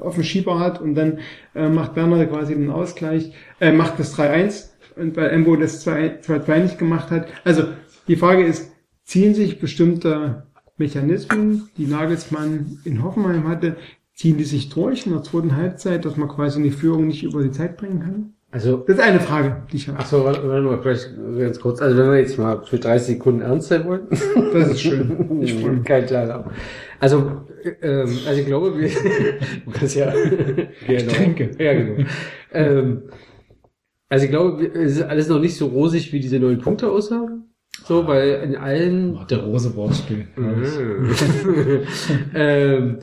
auf 0.00 0.16
dem 0.16 0.24
Schieber 0.24 0.58
hat 0.58 0.82
und 0.82 0.94
dann 0.94 1.20
äh, 1.54 1.68
macht 1.68 1.96
Werner 1.96 2.26
quasi 2.26 2.54
den 2.54 2.70
Ausgleich, 2.70 3.32
äh, 3.60 3.72
macht 3.72 3.98
das 3.98 4.18
3-1 4.18 4.70
und 4.96 5.16
weil 5.16 5.30
Embo 5.30 5.56
das 5.56 5.86
2-2 5.86 6.58
nicht 6.58 6.78
gemacht 6.78 7.10
hat. 7.10 7.28
Also 7.44 7.64
die 8.08 8.16
Frage 8.16 8.44
ist, 8.44 8.72
ziehen 9.04 9.34
sich 9.34 9.60
bestimmte 9.60 10.42
Mechanismen, 10.76 11.70
die 11.76 11.86
Nagelsmann 11.86 12.80
in 12.84 13.02
Hoffenheim 13.02 13.48
hatte, 13.48 13.76
ziehen 14.14 14.36
die 14.36 14.44
sich 14.44 14.68
durch 14.68 15.06
in 15.06 15.12
der 15.12 15.22
zweiten 15.22 15.56
Halbzeit, 15.56 16.04
dass 16.04 16.16
man 16.16 16.28
quasi 16.28 16.62
die 16.62 16.70
Führung 16.70 17.06
nicht 17.06 17.22
über 17.22 17.42
die 17.42 17.52
Zeit 17.52 17.76
bringen 17.76 18.00
kann? 18.00 18.34
Also, 18.50 18.78
das 18.78 18.96
ist 18.96 19.02
eine 19.02 19.20
Frage, 19.20 19.62
die 19.70 19.76
ich 19.76 19.88
habe. 19.88 19.98
Achso, 19.98 20.24
warte 20.24 20.40
mal, 20.42 20.80
vielleicht 20.80 21.10
ganz 21.38 21.60
kurz. 21.60 21.82
Also, 21.82 21.98
wenn 21.98 22.10
wir 22.10 22.18
jetzt 22.18 22.38
mal 22.38 22.64
für 22.64 22.78
30 22.78 23.16
Sekunden 23.16 23.42
ernst 23.42 23.68
sein 23.68 23.84
wollen. 23.84 24.06
Das 24.52 24.68
ist 24.68 24.80
schön. 24.80 25.40
Ich 25.42 25.54
freue 25.54 25.72
mich. 25.72 25.84
Kein 25.84 26.06
kleiner. 26.06 26.50
Also, 26.98 27.42
ähm, 27.82 28.18
also 28.26 28.40
ich 28.40 28.46
glaube, 28.46 28.78
wir, 28.78 28.90
kannst 29.72 29.94
ja, 29.96 30.12
genau. 30.86 31.12
Trinke. 31.12 31.50
Ja, 31.58 31.74
genau. 31.74 32.08
ähm, 32.52 33.02
also 34.08 34.24
ich 34.24 34.30
glaube, 34.30 34.66
es 34.66 34.92
ist 34.92 35.02
alles 35.02 35.28
noch 35.28 35.40
nicht 35.40 35.56
so 35.56 35.66
rosig, 35.66 36.12
wie 36.12 36.20
diese 36.20 36.38
neuen 36.38 36.60
Punkte 36.60 36.90
aussagen. 36.90 37.44
So, 37.84 38.06
weil 38.06 38.40
in 38.42 38.56
allen... 38.56 39.16
Oh, 39.16 39.24
der 39.24 39.38
rose 39.38 39.76
Wortspiel. 39.76 40.26
ähm, 42.34 42.98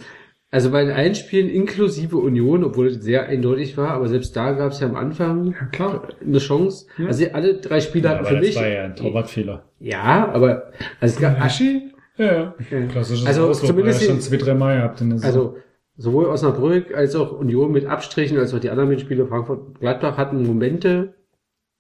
also 0.51 0.71
bei 0.71 0.83
den 0.83 0.93
allen 0.93 1.15
Spielen 1.15 1.49
inklusive 1.49 2.17
Union, 2.17 2.63
obwohl 2.63 2.87
es 2.87 3.03
sehr 3.03 3.27
eindeutig 3.27 3.77
war, 3.77 3.89
aber 3.89 4.07
selbst 4.07 4.35
da 4.35 4.53
gab 4.53 4.71
es 4.71 4.79
ja 4.79 4.87
am 4.87 4.95
Anfang 4.95 5.55
ja, 5.77 6.01
eine 6.21 6.37
Chance. 6.37 6.87
Ja. 6.97 7.07
Also 7.07 7.25
alle 7.33 7.55
drei 7.55 7.81
Spiele 7.81 8.05
ja, 8.05 8.11
hatten 8.11 8.25
für 8.25 8.33
das 8.35 8.41
mich. 8.41 8.53
Das 8.53 8.63
war 8.63 8.69
ja 8.69 8.83
ein 8.85 8.95
Torwartfehler. 8.95 9.63
Ja, 9.79 10.29
aber 10.31 10.71
also 11.01 11.15
es 11.15 11.19
gab 11.19 11.41
Aschi? 11.41 11.91
Ja, 12.17 12.33
ja. 12.33 12.85
Klassisches 12.89 13.25
also 13.25 13.49
Auslob, 13.49 13.67
zumindest 13.67 14.01
weil 14.01 14.07
schon 14.07 14.21
zwei, 14.21 14.37
drei 14.37 14.53
Mal 14.53 14.77
gehabt 14.77 15.01
in 15.01 15.09
der 15.09 15.19
Saison. 15.19 15.41
Also 15.47 15.57
sowohl 15.97 16.25
Osnabrück 16.27 16.93
als 16.95 17.15
auch 17.15 17.37
Union 17.37 17.71
mit 17.71 17.85
Abstrichen, 17.85 18.37
als 18.37 18.53
auch 18.53 18.59
die 18.59 18.69
anderen 18.69 18.97
Spiele 18.99 19.27
Frankfurt 19.27 19.79
Gladbach 19.79 20.17
hatten 20.17 20.43
Momente, 20.43 21.15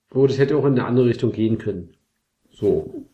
wo 0.09 0.27
das 0.27 0.37
hätte 0.37 0.57
auch 0.57 0.65
in 0.65 0.73
eine 0.73 0.85
andere 0.85 1.05
Richtung 1.05 1.31
gehen 1.31 1.57
können. 1.57 1.95
So. 2.51 3.05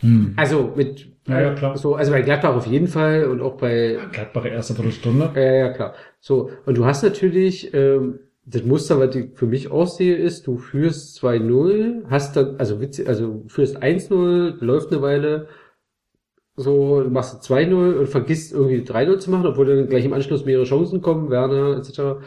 Hm. 0.00 0.34
Also 0.36 0.72
mit 0.76 1.08
ja, 1.28 1.40
ja, 1.40 1.54
klar. 1.54 1.76
so, 1.76 1.94
also 1.94 2.12
bei 2.12 2.22
Gladbach 2.22 2.56
auf 2.56 2.66
jeden 2.66 2.88
Fall 2.88 3.24
und 3.26 3.40
auch 3.40 3.56
bei 3.56 3.98
Gladbach 4.12 4.44
erste 4.46 4.74
Viertelstunde. 4.74 5.30
Ja, 5.34 5.40
ja, 5.40 5.68
klar. 5.72 5.94
So, 6.20 6.50
und 6.66 6.76
du 6.76 6.84
hast 6.84 7.02
natürlich 7.02 7.72
ähm, 7.74 8.20
das 8.50 8.64
Muster, 8.64 8.98
was 8.98 9.14
ich 9.14 9.30
für 9.34 9.46
mich 9.46 9.70
aussehe, 9.70 10.16
ist, 10.16 10.46
du 10.46 10.56
führst 10.56 11.22
2-0, 11.22 12.06
hast 12.08 12.36
dann, 12.36 12.56
also 12.58 12.80
witzig, 12.80 13.06
also 13.06 13.44
führst 13.46 13.82
1-0, 13.82 14.64
läuft 14.64 14.90
eine 14.90 15.02
Weile, 15.02 15.48
so, 16.56 17.02
du 17.02 17.10
machst 17.10 17.42
2-0 17.42 17.98
und 17.98 18.08
vergisst 18.08 18.52
irgendwie 18.52 18.80
3-0 18.80 19.18
zu 19.18 19.30
machen, 19.30 19.46
obwohl 19.46 19.66
dann 19.66 19.88
gleich 19.88 20.04
im 20.04 20.12
Anschluss 20.12 20.44
mehrere 20.44 20.64
Chancen 20.64 21.02
kommen, 21.02 21.30
Werner, 21.30 21.76
etc. 21.76 22.24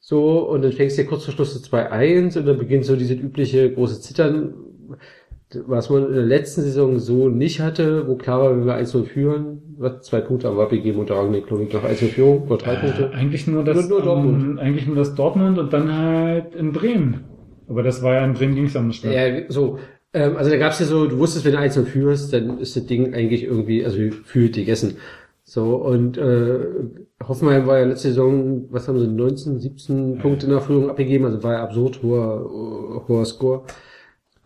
So, 0.00 0.40
und 0.48 0.62
dann 0.62 0.72
fängst 0.72 0.98
du 0.98 1.02
ja 1.02 1.08
kurz 1.08 1.24
vor 1.24 1.34
Schluss 1.34 1.62
zu 1.62 1.76
2-1 1.76 2.38
und 2.38 2.46
dann 2.46 2.58
beginnt 2.58 2.84
so 2.84 2.96
diese 2.96 3.14
übliche 3.14 3.72
große 3.72 4.00
Zittern, 4.00 4.54
was 5.66 5.90
man 5.90 6.06
in 6.06 6.14
der 6.14 6.24
letzten 6.24 6.62
Saison 6.62 6.98
so 6.98 7.28
nicht 7.28 7.60
hatte, 7.60 8.06
wo 8.06 8.16
klar 8.16 8.40
war, 8.40 8.50
wenn 8.50 8.66
wir 8.66 8.76
1-0 8.76 9.04
führen, 9.04 9.62
was 9.78 10.02
zwei 10.02 10.20
Punkte 10.20 10.48
am 10.48 10.56
Wapi 10.56 10.80
geben 10.80 11.00
und 11.00 11.10
Rangnick, 11.10 11.46
glaube 11.46 11.64
ich, 11.64 11.72
nach 11.72 11.84
1-0 11.84 12.08
Führung, 12.08 12.46
oder 12.46 12.58
drei 12.58 12.74
äh, 12.74 12.80
Punkte. 12.80 13.10
Eigentlich 13.12 13.46
nur 13.46 13.64
das, 13.64 13.88
nur, 13.88 13.98
nur 13.98 14.02
Dortmund. 14.02 14.42
Um, 14.42 14.58
eigentlich 14.58 14.86
nur 14.86 14.96
das 14.96 15.14
Dortmund 15.14 15.58
und 15.58 15.72
dann 15.72 15.92
halt 15.92 16.54
in 16.54 16.72
Bremen. 16.72 17.24
Aber 17.68 17.82
das 17.82 18.02
war 18.02 18.14
ja 18.14 18.24
in 18.24 18.34
Bremen 18.34 18.54
ging's 18.54 18.76
anders. 18.76 19.02
Ja, 19.02 19.48
so. 19.48 19.78
Ähm, 20.12 20.36
also 20.36 20.50
da 20.50 20.56
gab's 20.56 20.80
ja 20.80 20.86
so, 20.86 21.06
du 21.06 21.18
wusstest, 21.18 21.44
wenn 21.44 21.52
du 21.52 21.58
1-0 21.58 21.84
führst, 21.84 22.32
dann 22.32 22.58
ist 22.58 22.76
das 22.76 22.86
Ding 22.86 23.14
eigentlich 23.14 23.44
irgendwie, 23.44 23.84
also 23.84 23.98
fühlt 24.24 24.54
gegessen. 24.54 24.96
So, 25.44 25.76
und 25.76 26.16
äh, 26.16 26.60
Hoffenheim 27.26 27.66
war 27.66 27.78
ja 27.78 27.84
letzte 27.84 28.08
Saison, 28.08 28.66
was 28.70 28.86
haben 28.86 28.98
sie, 29.00 29.08
19, 29.08 29.58
17 29.58 30.14
ja. 30.14 30.22
Punkte 30.22 30.48
nach 30.48 30.62
Führung 30.62 30.90
abgegeben, 30.90 31.24
also 31.24 31.42
war 31.42 31.54
ja 31.54 31.62
absurd 31.62 32.02
hoher, 32.02 33.04
hoher 33.08 33.24
Score. 33.24 33.64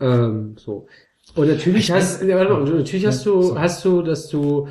Ähm, 0.01 0.57
so. 0.57 0.87
Und 1.35 1.49
natürlich 1.49 1.91
hast, 1.91 2.23
mal, 2.23 2.65
natürlich 2.65 3.07
hast 3.07 3.27
du, 3.27 3.59
hast 3.59 3.85
du, 3.85 4.03
dass 4.03 4.29
du, 4.29 4.69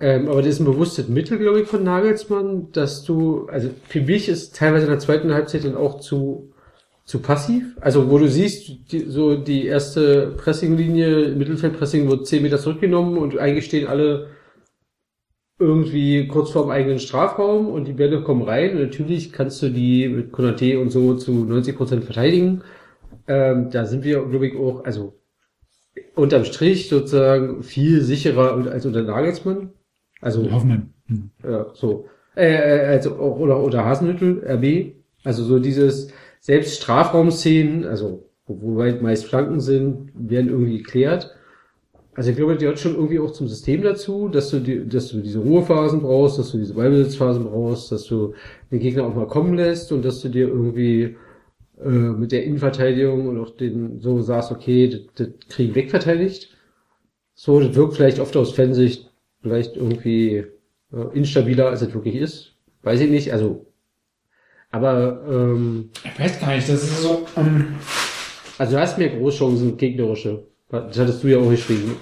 ähm, 0.00 0.28
aber 0.28 0.42
das 0.42 0.52
ist 0.52 0.60
ein 0.60 0.66
bewusstes 0.66 1.08
Mittel, 1.08 1.38
glaube 1.38 1.60
ich, 1.60 1.68
von 1.68 1.82
Nagelsmann, 1.82 2.72
dass 2.72 3.04
du, 3.04 3.46
also 3.48 3.70
für 3.88 4.00
mich 4.00 4.28
ist 4.28 4.56
teilweise 4.56 4.84
in 4.84 4.90
der 4.90 5.00
zweiten 5.00 5.32
Halbzeit 5.32 5.64
dann 5.64 5.76
auch 5.76 6.00
zu, 6.00 6.52
zu 7.04 7.20
passiv. 7.20 7.76
Also 7.80 8.10
wo 8.10 8.18
du 8.18 8.28
siehst, 8.28 8.92
die, 8.92 9.06
so 9.08 9.36
die 9.36 9.66
erste 9.66 10.34
Pressinglinie, 10.36 11.34
Mittelfeldpressing 11.34 12.08
wird 12.08 12.26
zehn 12.26 12.42
Meter 12.42 12.58
zurückgenommen 12.58 13.18
und 13.18 13.38
eigentlich 13.38 13.66
stehen 13.66 13.86
alle 13.86 14.28
irgendwie 15.58 16.28
kurz 16.28 16.50
vorm 16.50 16.70
eigenen 16.70 16.98
Strafraum 16.98 17.68
und 17.68 17.86
die 17.86 17.94
Bälle 17.94 18.22
kommen 18.22 18.42
rein. 18.42 18.72
Und 18.72 18.82
natürlich 18.82 19.32
kannst 19.32 19.62
du 19.62 19.70
die 19.70 20.08
mit 20.08 20.32
Konate 20.32 20.78
und 20.78 20.90
so 20.90 21.14
zu 21.14 21.32
90 21.32 21.76
Prozent 21.76 22.04
verteidigen. 22.04 22.62
Ähm, 23.28 23.70
da 23.70 23.84
sind 23.84 24.04
wir, 24.04 24.24
glaube 24.24 24.46
ich, 24.46 24.56
auch, 24.56 24.84
also 24.84 25.18
unterm 26.14 26.44
Strich 26.44 26.88
sozusagen 26.88 27.62
viel 27.62 28.02
sicherer 28.02 28.66
als 28.70 28.86
unter 28.86 29.02
Nagelsmann. 29.02 29.70
Also 30.20 30.50
Hoffmann. 30.50 30.92
Hm. 31.06 31.30
Ja, 31.44 31.66
so. 31.74 32.06
Äh, 32.34 32.86
also 32.86 33.16
oder 33.16 33.62
oder 33.62 33.84
Hasenhüttel, 33.84 34.44
RB. 34.46 34.94
Also 35.24 35.44
so 35.44 35.58
dieses 35.58 36.08
selbst 36.40 36.76
Strafraumszenen, 36.76 37.84
also 37.84 38.28
wo 38.46 38.76
weit 38.76 39.02
meist 39.02 39.26
Flanken 39.26 39.60
sind, 39.60 40.12
werden 40.14 40.50
irgendwie 40.50 40.78
geklärt. 40.78 41.34
Also 42.14 42.30
ich 42.30 42.36
glaube, 42.36 42.56
die 42.56 42.66
hat 42.66 42.78
schon 42.78 42.94
irgendwie 42.94 43.18
auch 43.18 43.32
zum 43.32 43.46
System 43.46 43.82
dazu, 43.82 44.28
dass 44.28 44.50
du 44.50 44.60
die, 44.60 44.88
dass 44.88 45.08
du 45.08 45.20
diese 45.20 45.40
Ruhephasen 45.40 46.00
brauchst, 46.00 46.38
dass 46.38 46.52
du 46.52 46.58
diese 46.58 46.74
Ballbesitzphasen 46.74 47.44
brauchst, 47.44 47.92
dass 47.92 48.04
du 48.04 48.32
den 48.70 48.78
Gegner 48.78 49.04
auch 49.04 49.14
mal 49.14 49.26
kommen 49.26 49.54
lässt 49.54 49.92
und 49.92 50.02
dass 50.02 50.22
du 50.22 50.28
dir 50.30 50.48
irgendwie 50.48 51.16
äh, 51.82 51.88
mit 51.88 52.32
der 52.32 52.44
Innenverteidigung 52.44 53.28
und 53.28 53.38
auch 53.40 53.56
den 53.56 54.00
so 54.00 54.20
sagst, 54.22 54.50
okay, 54.50 54.88
das, 54.88 55.00
das 55.14 55.28
krieg 55.48 55.70
ich 55.70 55.74
wegverteidigt. 55.74 56.54
So, 57.34 57.60
das 57.60 57.74
wirkt 57.74 57.94
vielleicht 57.96 58.18
oft 58.18 58.36
aus 58.36 58.54
Fansicht 58.54 59.10
vielleicht 59.42 59.76
irgendwie 59.76 60.44
äh, 60.92 61.14
instabiler, 61.14 61.68
als 61.68 61.82
es 61.82 61.94
wirklich 61.94 62.16
ist. 62.16 62.54
Weiß 62.82 63.00
ich 63.00 63.10
nicht, 63.10 63.32
also 63.32 63.66
aber 64.70 65.22
ähm, 65.28 65.90
ich 66.04 66.20
weiß 66.20 66.40
gar 66.40 66.54
nicht, 66.54 66.68
das 66.68 66.82
ist 66.82 67.02
so. 67.02 67.26
Ähm, 67.36 67.76
also 68.58 68.76
du 68.76 68.80
hast 68.80 68.98
mehr 68.98 69.08
Großchancen, 69.08 69.76
gegnerische. 69.76 70.46
Das 70.68 70.98
hattest 70.98 71.22
du 71.22 71.28
ja 71.28 71.38
auch 71.38 71.48
geschrieben. 71.48 71.96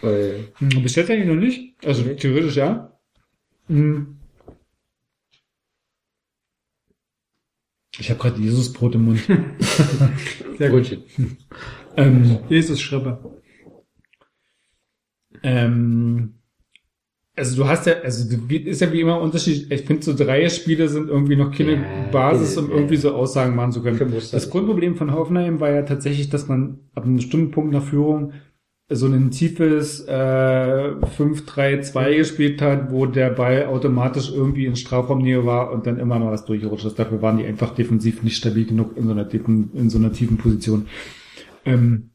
Weil, 0.00 0.48
Bis 0.58 0.94
jetzt 0.94 1.10
eigentlich 1.10 1.28
noch 1.28 1.36
nicht. 1.36 1.74
Also 1.84 2.02
theoretisch 2.14 2.56
ja. 2.56 2.92
Hm. 3.68 4.15
Ich 7.98 8.10
habe 8.10 8.20
gerade 8.20 8.40
Jesusbrot 8.40 8.94
im 8.94 9.04
Mund. 9.06 9.20
Sehr 10.58 10.70
gut. 10.70 10.98
ähm, 11.96 12.38
Jesus 12.48 12.80
Schrippe. 12.80 13.18
ähm, 15.42 16.34
also 17.38 17.62
du 17.62 17.68
hast 17.68 17.86
ja, 17.86 17.94
also 18.02 18.34
du- 18.34 18.54
ist 18.54 18.80
ja 18.80 18.90
wie 18.92 19.00
immer 19.02 19.20
Unterschied. 19.20 19.70
Ich 19.70 19.82
finde 19.82 20.02
so 20.02 20.14
drei 20.14 20.48
Spiele 20.48 20.88
sind 20.88 21.08
irgendwie 21.08 21.36
noch 21.36 21.50
keine 21.54 21.72
Ja, 21.74 22.08
Basis, 22.10 22.56
um 22.56 22.70
ja. 22.70 22.76
irgendwie 22.76 22.96
so 22.96 23.14
Aussagen 23.14 23.54
machen 23.54 23.72
zu 23.72 23.82
können. 23.82 24.10
Das 24.32 24.50
Grundproblem 24.50 24.96
von 24.96 25.12
Hoffenheim 25.12 25.60
war 25.60 25.70
ja 25.70 25.82
tatsächlich, 25.82 26.30
dass 26.30 26.48
man 26.48 26.78
ab 26.94 27.04
einem 27.04 27.16
bestimmten 27.16 27.50
Punkt 27.50 27.72
nach 27.72 27.82
Führung 27.84 28.32
so 28.88 29.06
ein 29.06 29.30
tiefes 29.32 30.06
äh, 30.06 30.12
5-3-2 30.12 32.16
gespielt 32.16 32.62
hat, 32.62 32.92
wo 32.92 33.06
der 33.06 33.30
Ball 33.30 33.66
automatisch 33.66 34.30
irgendwie 34.32 34.66
in 34.66 34.76
Strafraumnähe 34.76 35.44
war 35.44 35.72
und 35.72 35.86
dann 35.86 35.98
immer 35.98 36.18
mal 36.20 36.30
was 36.30 36.44
durchgerutscht 36.44 36.86
ist. 36.86 36.98
Dafür 36.98 37.20
waren 37.20 37.38
die 37.38 37.46
einfach 37.46 37.74
defensiv 37.74 38.22
nicht 38.22 38.36
stabil 38.36 38.64
genug 38.64 38.96
in 38.96 39.04
so 39.06 39.10
einer 39.10 39.28
tiefen, 39.28 39.70
in 39.74 39.90
so 39.90 39.98
einer 39.98 40.12
tiefen 40.12 40.36
Position. 40.36 40.86
Ähm, 41.64 42.10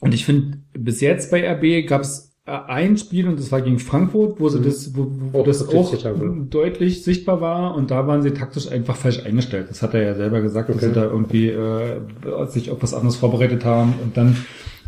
und 0.00 0.14
ich 0.14 0.24
finde, 0.24 0.58
bis 0.72 1.00
jetzt 1.00 1.30
bei 1.30 1.46
RB 1.46 1.86
gab 1.86 2.02
es 2.02 2.26
ein 2.46 2.96
Spiel 2.96 3.28
und 3.28 3.38
das 3.38 3.52
war 3.52 3.60
gegen 3.60 3.78
Frankfurt, 3.78 4.40
wo 4.40 4.48
sie 4.48 4.60
Mhm. 4.60 4.64
das, 4.64 4.96
wo, 4.96 5.06
wo 5.32 5.40
Auch 5.40 5.44
das 5.44 5.68
auch 5.68 5.94
deutlich 6.48 7.04
sichtbar 7.04 7.42
war 7.42 7.74
und 7.74 7.90
da 7.90 8.06
waren 8.06 8.22
sie 8.22 8.30
taktisch 8.30 8.72
einfach 8.72 8.96
falsch 8.96 9.26
eingestellt. 9.26 9.66
Das 9.68 9.82
hat 9.82 9.92
er 9.92 10.02
ja 10.02 10.14
selber 10.14 10.40
gesagt, 10.40 10.70
dass 10.70 10.76
Okay. 10.76 10.86
sie 10.86 10.92
da 10.94 11.04
irgendwie 11.04 11.48
äh, 11.50 12.00
sich 12.46 12.70
auf 12.70 12.82
was 12.82 12.94
anderes 12.94 13.16
vorbereitet 13.16 13.66
haben 13.66 13.92
und 14.02 14.16
dann 14.16 14.34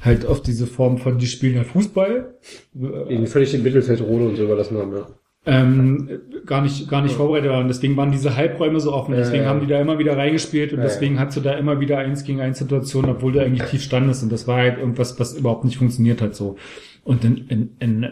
halt 0.01 0.27
auf 0.27 0.43
diese 0.43 0.67
Form 0.67 0.99
von 0.99 1.19
die 1.19 1.27
spielen 1.27 1.57
ja 1.57 1.65
Fußball 1.65 2.35
äh, 2.81 3.15
ihnen 3.15 3.27
völlig 3.27 3.51
den 3.51 3.63
Mittelfeld 3.63 4.01
Rode 4.01 4.29
und 4.29 4.37
so 4.37 4.45
überlassen 4.45 4.79
haben, 4.79 4.93
ja. 4.93 5.07
ähm, 5.47 6.09
gar 6.47 6.63
nicht 6.63 6.89
gar 6.89 7.03
nicht 7.03 7.15
vorbereitet 7.15 7.51
waren. 7.51 7.69
Deswegen 7.69 7.97
waren 7.97 8.11
diese 8.11 8.37
Halbräume 8.37 8.81
so 8.81 8.93
offen. 8.93 9.13
Ja, 9.13 9.21
Deswegen 9.21 9.45
ja. 9.45 9.49
haben 9.49 9.61
die 9.61 9.67
da 9.67 9.81
immer 9.81 9.99
wieder 9.99 10.17
reingespielt 10.17 10.73
und 10.73 10.79
Ja, 10.79 10.85
ja. 10.85 10.91
deswegen 10.91 11.19
hast 11.21 11.37
du 11.37 11.41
da 11.41 11.53
immer 11.55 11.81
wieder 11.81 11.99
eins 11.99 12.25
gegen 12.25 12.41
eins 12.41 12.59
Situationen, 12.59 13.11
obwohl 13.11 13.33
du 13.33 13.41
eigentlich 13.41 13.69
tief 13.69 13.83
standest 13.83 14.23
und 14.23 14.33
das 14.33 14.49
war 14.49 14.57
halt 14.57 14.79
irgendwas, 14.79 15.19
was 15.21 15.37
überhaupt 15.37 15.65
nicht 15.65 15.79
funktioniert 15.79 16.23
hat 16.23 16.35
so. 16.35 16.57
Und 17.03 17.25
in, 17.25 17.47
in, 17.49 17.71
in 17.81 18.07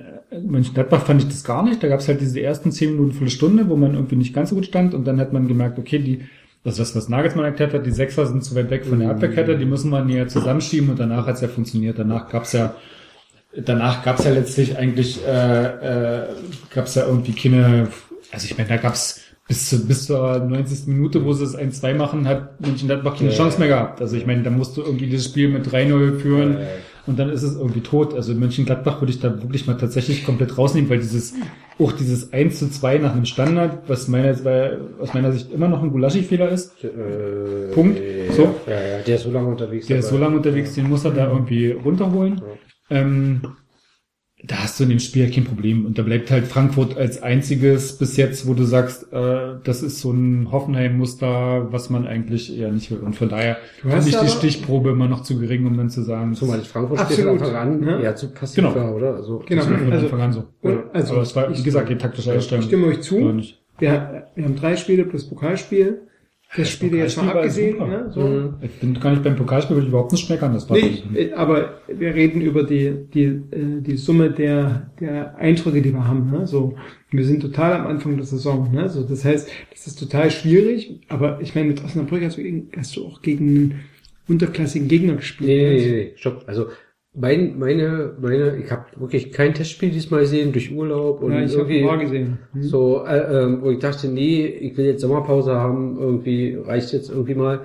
Mönchengladbach 0.46 1.04
fand 1.04 1.22
ich 1.22 1.28
das 1.28 1.44
gar 1.44 1.62
nicht. 1.62 1.82
Da 1.82 1.88
gab 1.88 2.00
es 2.00 2.08
halt 2.08 2.20
diese 2.20 2.40
ersten 2.40 2.72
zehn 2.72 2.92
Minuten, 2.92 3.12
Viertelstunde, 3.12 3.68
wo 3.68 3.76
man 3.76 3.94
irgendwie 3.94 4.16
nicht 4.16 4.34
ganz 4.34 4.50
so 4.50 4.56
gut 4.56 4.66
stand 4.66 4.94
und 4.94 5.06
dann 5.06 5.20
hat 5.20 5.32
man 5.32 5.46
gemerkt, 5.46 5.78
okay, 5.78 5.98
die 5.98 6.22
das 6.64 6.78
ist 6.78 6.94
das, 6.94 6.96
was 6.96 7.08
Nagelsmann 7.08 7.44
erklärt 7.44 7.72
hat, 7.72 7.86
die 7.86 7.90
Sechser 7.90 8.26
sind 8.26 8.44
zu 8.44 8.54
weit 8.54 8.70
weg 8.70 8.84
von 8.84 8.98
der 9.00 9.10
Abwehrkette, 9.10 9.56
die 9.56 9.64
müssen 9.64 9.90
wir 9.90 10.04
näher 10.04 10.28
zusammenschieben 10.28 10.90
und 10.90 10.98
danach 10.98 11.26
hat's 11.26 11.40
ja 11.40 11.48
funktioniert. 11.48 11.98
Danach 11.98 12.28
gab's 12.28 12.52
ja 12.52 12.74
danach 13.56 14.04
gab's 14.04 14.24
ja 14.24 14.30
letztlich 14.30 14.76
eigentlich 14.76 15.24
äh, 15.26 16.20
äh, 16.22 16.26
gab's 16.74 16.94
ja 16.94 17.06
irgendwie 17.06 17.32
keine, 17.32 17.88
also 18.32 18.44
ich 18.44 18.56
meine, 18.56 18.68
da 18.68 18.76
gab's 18.76 19.20
bis, 19.46 19.70
zu, 19.70 19.86
bis 19.86 20.06
zur 20.06 20.40
90. 20.40 20.88
Minute, 20.88 21.24
wo 21.24 21.32
sie 21.32 21.44
es 21.44 21.56
1-2 21.56 21.94
machen, 21.94 22.28
hat 22.28 22.60
Mönchengladbach 22.60 23.16
keine 23.16 23.30
Ja. 23.30 23.36
Chance 23.36 23.58
mehr 23.58 23.68
gehabt. 23.68 24.00
Also 24.02 24.16
ich 24.16 24.26
meine, 24.26 24.42
da 24.42 24.50
musst 24.50 24.76
du 24.76 24.82
irgendwie 24.82 25.06
dieses 25.06 25.26
Spiel 25.26 25.48
mit 25.48 25.66
3-0 25.66 26.18
führen 26.18 26.54
Ja, 26.54 26.60
ja. 26.60 26.66
Und 27.08 27.18
dann 27.18 27.30
ist 27.30 27.42
es 27.42 27.56
irgendwie 27.56 27.80
tot. 27.80 28.14
Also 28.14 28.34
Mönchengladbach 28.34 29.00
würde 29.00 29.12
ich 29.12 29.20
da 29.20 29.42
wirklich 29.42 29.66
mal 29.66 29.74
tatsächlich 29.78 30.24
komplett 30.24 30.56
rausnehmen, 30.58 30.90
weil 30.90 30.98
dieses, 30.98 31.34
auch 31.78 31.92
dieses 31.92 32.32
1 32.32 32.58
zu 32.58 32.70
2 32.70 32.98
nach 32.98 33.12
einem 33.12 33.24
Standard, 33.24 33.88
was 33.88 34.08
meiner, 34.08 34.36
aus 35.00 35.14
meiner 35.14 35.32
Sicht 35.32 35.50
immer 35.52 35.68
noch 35.68 35.82
ein 35.82 35.90
Gulaschi-Fehler 35.90 36.50
ist. 36.50 36.84
Äh, 36.84 37.72
Punkt. 37.72 37.98
Ja, 37.98 38.32
So. 38.32 38.54
Ja, 38.66 38.72
ja, 38.74 38.98
der 39.06 39.16
ist 39.16 39.22
so 39.22 39.30
lange 39.30 39.48
unterwegs. 39.48 39.86
Der 39.86 39.98
ist 39.98 40.08
so 40.10 40.18
lange 40.18 40.36
unterwegs, 40.36 40.74
den 40.74 40.88
muss 40.88 41.04
er 41.04 41.12
da 41.12 41.26
irgendwie 41.26 41.70
runterholen. 41.72 42.42
Ähm, 42.90 43.40
da 44.44 44.56
hast 44.62 44.78
du 44.78 44.84
in 44.84 44.90
dem 44.90 45.00
Spiel 45.00 45.28
kein 45.30 45.44
Problem. 45.44 45.84
Und 45.84 45.98
da 45.98 46.02
bleibt 46.02 46.30
halt 46.30 46.46
Frankfurt 46.46 46.96
als 46.96 47.20
einziges 47.22 47.98
bis 47.98 48.16
jetzt, 48.16 48.46
wo 48.46 48.54
du 48.54 48.62
sagst, 48.64 49.12
äh, 49.12 49.56
das 49.64 49.82
ist 49.82 50.00
so 50.00 50.12
ein 50.12 50.52
Hoffenheim-Muster, 50.52 51.72
was 51.72 51.90
man 51.90 52.06
eigentlich 52.06 52.56
eher 52.56 52.70
nicht 52.70 52.90
will. 52.90 52.98
Und 52.98 53.16
von 53.16 53.28
daher 53.28 53.56
finde 53.82 54.08
ich 54.08 54.16
die 54.16 54.28
Stichprobe 54.28 54.90
immer 54.90 55.08
noch 55.08 55.22
zu 55.22 55.38
gering, 55.40 55.66
um 55.66 55.76
dann 55.76 55.90
zu 55.90 56.02
sagen, 56.02 56.34
Zumal 56.34 56.58
das 56.58 56.68
Frankfurt 56.68 56.98
von 56.98 57.06
Absolut. 57.06 57.42
Anfang 57.42 57.56
an 57.56 57.82
Ja. 57.88 58.00
ja 58.00 58.14
zu 58.14 58.28
passiv 58.32 58.56
Genau. 58.62 58.74
war, 58.74 58.94
oder? 58.94 59.14
Also, 59.16 59.42
Genau. 59.46 59.62
von 59.62 59.92
Also- 59.92 60.04
Anfang 60.06 60.20
an 60.20 60.32
so. 60.32 60.44
und- 60.62 60.78
also 60.92 61.12
Aber 61.14 61.22
es 61.22 61.34
war, 61.36 61.48
wie 61.50 61.54
ich- 61.54 61.64
gesagt, 61.64 61.88
die 61.88 61.96
taktische 61.98 62.32
Einstellung. 62.32 62.60
Ich 62.62 62.68
stimme 62.68 62.86
euch 62.86 63.00
zu. 63.00 63.16
Wir, 63.80 64.24
wir 64.34 64.44
haben 64.44 64.56
drei 64.56 64.76
Spiele 64.76 65.04
plus 65.04 65.24
Pokalspiel. 65.28 66.02
Das 66.56 66.70
Spiel 66.70 66.94
jetzt 66.94 67.16
mal 67.18 67.28
abgesehen. 67.28 67.76
Ne, 67.76 68.10
so. 68.10 68.20
Mhm. 68.20 68.54
Ich 68.62 68.70
bin 68.80 68.98
gar 68.98 69.10
nicht 69.10 69.22
beim 69.22 69.36
Pokalspiel, 69.36 69.76
würde 69.76 69.86
ich 69.86 69.90
überhaupt 69.90 70.12
nicht 70.12 70.26
schmeckern. 70.26 70.54
Das 70.54 70.68
war 70.68 70.78
Nee, 70.78 71.02
äh, 71.14 71.32
aber 71.34 71.82
wir 71.86 72.14
reden 72.14 72.40
über 72.40 72.62
die, 72.62 72.94
die, 73.12 73.24
äh, 73.24 73.80
die 73.80 73.96
Summe 73.98 74.30
der, 74.30 74.90
der 74.98 75.36
Eindrücke, 75.36 75.82
die 75.82 75.92
wir 75.92 76.08
haben. 76.08 76.30
Ne? 76.30 76.46
So, 76.46 76.74
wir 77.10 77.24
sind 77.24 77.40
total 77.40 77.74
am 77.74 77.86
Anfang 77.86 78.16
der 78.16 78.24
Saison. 78.24 78.72
Ne? 78.72 78.88
So, 78.88 79.02
das 79.02 79.26
heißt, 79.26 79.48
das 79.70 79.86
ist 79.86 79.98
total 79.98 80.30
schwierig. 80.30 81.00
Aber 81.08 81.38
ich 81.42 81.54
meine, 81.54 81.68
mit 81.68 81.84
Osnabrück 81.84 82.22
hast 82.24 82.38
du, 82.38 82.42
hast 82.76 82.96
du 82.96 83.06
auch 83.06 83.20
gegen 83.20 83.46
einen 83.46 83.80
unterklassigen 84.26 84.88
Gegner 84.88 85.16
gespielt. 85.16 85.50
Nee, 85.50 85.62
ne? 85.62 85.70
nee, 85.70 85.86
nee, 85.86 85.96
nee, 85.96 86.12
stopp. 86.16 86.44
Also 86.46 86.68
mein, 87.20 87.58
meine, 87.58 88.12
meine, 88.20 88.56
ich 88.56 88.70
habe 88.70 88.84
wirklich 88.96 89.32
kein 89.32 89.52
Testspiel 89.54 89.90
diesmal 89.90 90.20
gesehen 90.20 90.52
durch 90.52 90.72
Urlaub 90.72 91.22
und 91.22 91.32
Ja, 91.32 91.40
ich 91.42 91.52
habe 91.56 91.62
irgendwie 91.72 91.82
paar 91.86 91.98
gesehen. 91.98 92.38
Hm. 92.52 92.62
so, 92.62 93.04
äh, 93.04 93.42
ähm, 93.44 93.58
wo 93.62 93.70
ich 93.70 93.78
dachte, 93.80 94.08
nee, 94.08 94.46
ich 94.46 94.76
will 94.76 94.86
jetzt 94.86 95.00
Sommerpause 95.00 95.54
haben, 95.54 95.98
irgendwie 95.98 96.56
reicht 96.64 96.92
jetzt 96.92 97.10
irgendwie 97.10 97.34
mal. 97.34 97.60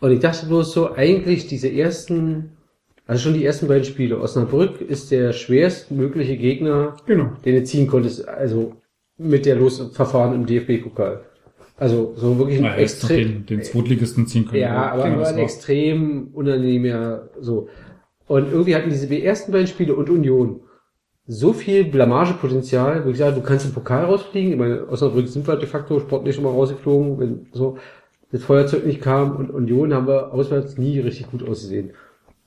Und 0.00 0.12
ich 0.12 0.20
dachte 0.20 0.46
bloß 0.46 0.72
so, 0.72 0.92
eigentlich 0.92 1.46
diese 1.46 1.68
ersten, 1.72 2.50
also 3.06 3.22
schon 3.22 3.34
die 3.34 3.44
ersten 3.44 3.68
beiden 3.68 3.84
Spiele. 3.84 4.20
Osnabrück 4.20 4.80
ist 4.80 5.10
der 5.10 5.32
schwerstmögliche 5.32 6.36
Gegner, 6.36 6.96
Genau. 7.06 7.30
den 7.44 7.54
du 7.54 7.64
ziehen 7.64 7.86
konntest, 7.86 8.28
also 8.28 8.74
mit 9.16 9.46
der 9.46 9.56
Losverfahren 9.56 10.34
im 10.34 10.44
DFB-Pokal. 10.46 11.20
Also 11.76 12.12
so 12.16 12.38
wirklich 12.38 12.58
ein 12.58 12.64
Ja, 12.64 12.74
extrem, 12.76 13.18
den, 13.18 13.46
den 13.46 13.62
Zweitligisten 13.62 14.26
ziehen 14.26 14.46
können. 14.46 14.60
ja, 14.62 14.92
aber, 14.92 15.06
aber 15.06 15.26
ein 15.26 15.38
extrem 15.38 16.28
unangenehmer, 16.32 17.28
so. 17.40 17.68
Und 18.26 18.50
irgendwie 18.50 18.74
hatten 18.74 18.90
diese 18.90 19.14
ersten 19.14 19.52
beiden 19.52 19.66
Spiele 19.66 19.94
und 19.94 20.08
Union 20.08 20.60
so 21.26 21.52
viel 21.52 21.84
Blamagepotenzial, 21.84 23.04
wo 23.04 23.10
ich 23.10 23.18
sage, 23.18 23.36
du 23.36 23.42
kannst 23.42 23.64
im 23.64 23.72
Pokal 23.72 24.04
rausfliegen. 24.04 24.52
Ich 24.52 24.58
meine, 24.58 24.86
Osnabrück 24.88 25.28
sind 25.28 25.46
wir 25.46 25.56
de 25.56 25.66
facto 25.66 25.98
sportlich 26.00 26.34
schon 26.34 26.44
mal 26.44 26.50
rausgeflogen, 26.50 27.18
wenn 27.18 27.46
so 27.52 27.78
das 28.30 28.42
Feuerzeug 28.42 28.84
nicht 28.84 29.00
kam 29.00 29.36
und 29.36 29.50
Union 29.50 29.94
haben 29.94 30.06
wir 30.06 30.32
auswärts 30.32 30.76
nie 30.76 30.98
richtig 31.00 31.30
gut 31.30 31.46
ausgesehen. 31.48 31.92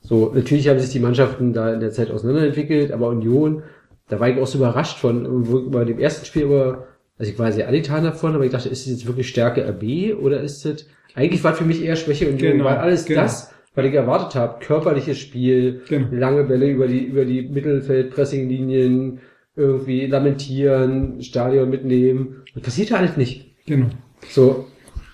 So, 0.00 0.30
natürlich 0.32 0.68
haben 0.68 0.78
sich 0.78 0.90
die 0.90 1.00
Mannschaften 1.00 1.52
da 1.52 1.72
in 1.72 1.80
der 1.80 1.90
Zeit 1.90 2.10
auseinanderentwickelt, 2.10 2.92
aber 2.92 3.08
Union, 3.08 3.62
da 4.08 4.20
war 4.20 4.28
ich 4.28 4.38
auch 4.38 4.46
so 4.46 4.58
überrascht 4.58 4.98
von, 4.98 5.70
bei 5.70 5.84
dem 5.84 5.98
ersten 5.98 6.24
Spiel 6.24 6.42
über, 6.42 6.86
also 7.18 7.32
ich 7.32 7.38
war 7.38 7.50
sehr 7.52 7.66
angetan 7.66 8.04
davon, 8.04 8.34
aber 8.34 8.44
ich 8.44 8.52
dachte, 8.52 8.68
ist 8.68 8.86
das 8.86 8.92
jetzt 8.92 9.06
wirklich 9.06 9.28
Stärke 9.28 9.66
RB 9.66 10.22
oder 10.22 10.40
ist 10.40 10.64
das, 10.64 10.86
eigentlich 11.14 11.42
war 11.42 11.54
für 11.54 11.64
mich 11.64 11.82
eher 11.82 11.96
Schwäche 11.96 12.28
Union, 12.28 12.52
Genau, 12.52 12.64
weil 12.64 12.76
alles 12.76 13.04
genau. 13.06 13.22
das, 13.22 13.52
was 13.78 13.86
ich 13.86 13.94
erwartet 13.94 14.34
habe, 14.34 14.58
körperliches 14.64 15.18
Spiel, 15.18 15.82
Genau. 15.88 16.08
lange 16.10 16.44
Bälle 16.44 16.68
über 16.70 16.86
die, 16.88 17.04
über 17.04 17.24
die 17.24 17.42
Mittelfeld-Pressing-Linien, 17.42 19.20
irgendwie 19.56 20.06
lamentieren, 20.06 21.22
Stadion 21.22 21.70
mitnehmen, 21.70 22.42
das 22.54 22.62
passiert 22.64 22.90
ja 22.90 22.96
alles 22.98 23.16
nicht. 23.16 23.54
Genau. 23.66 23.86
So, 24.28 24.66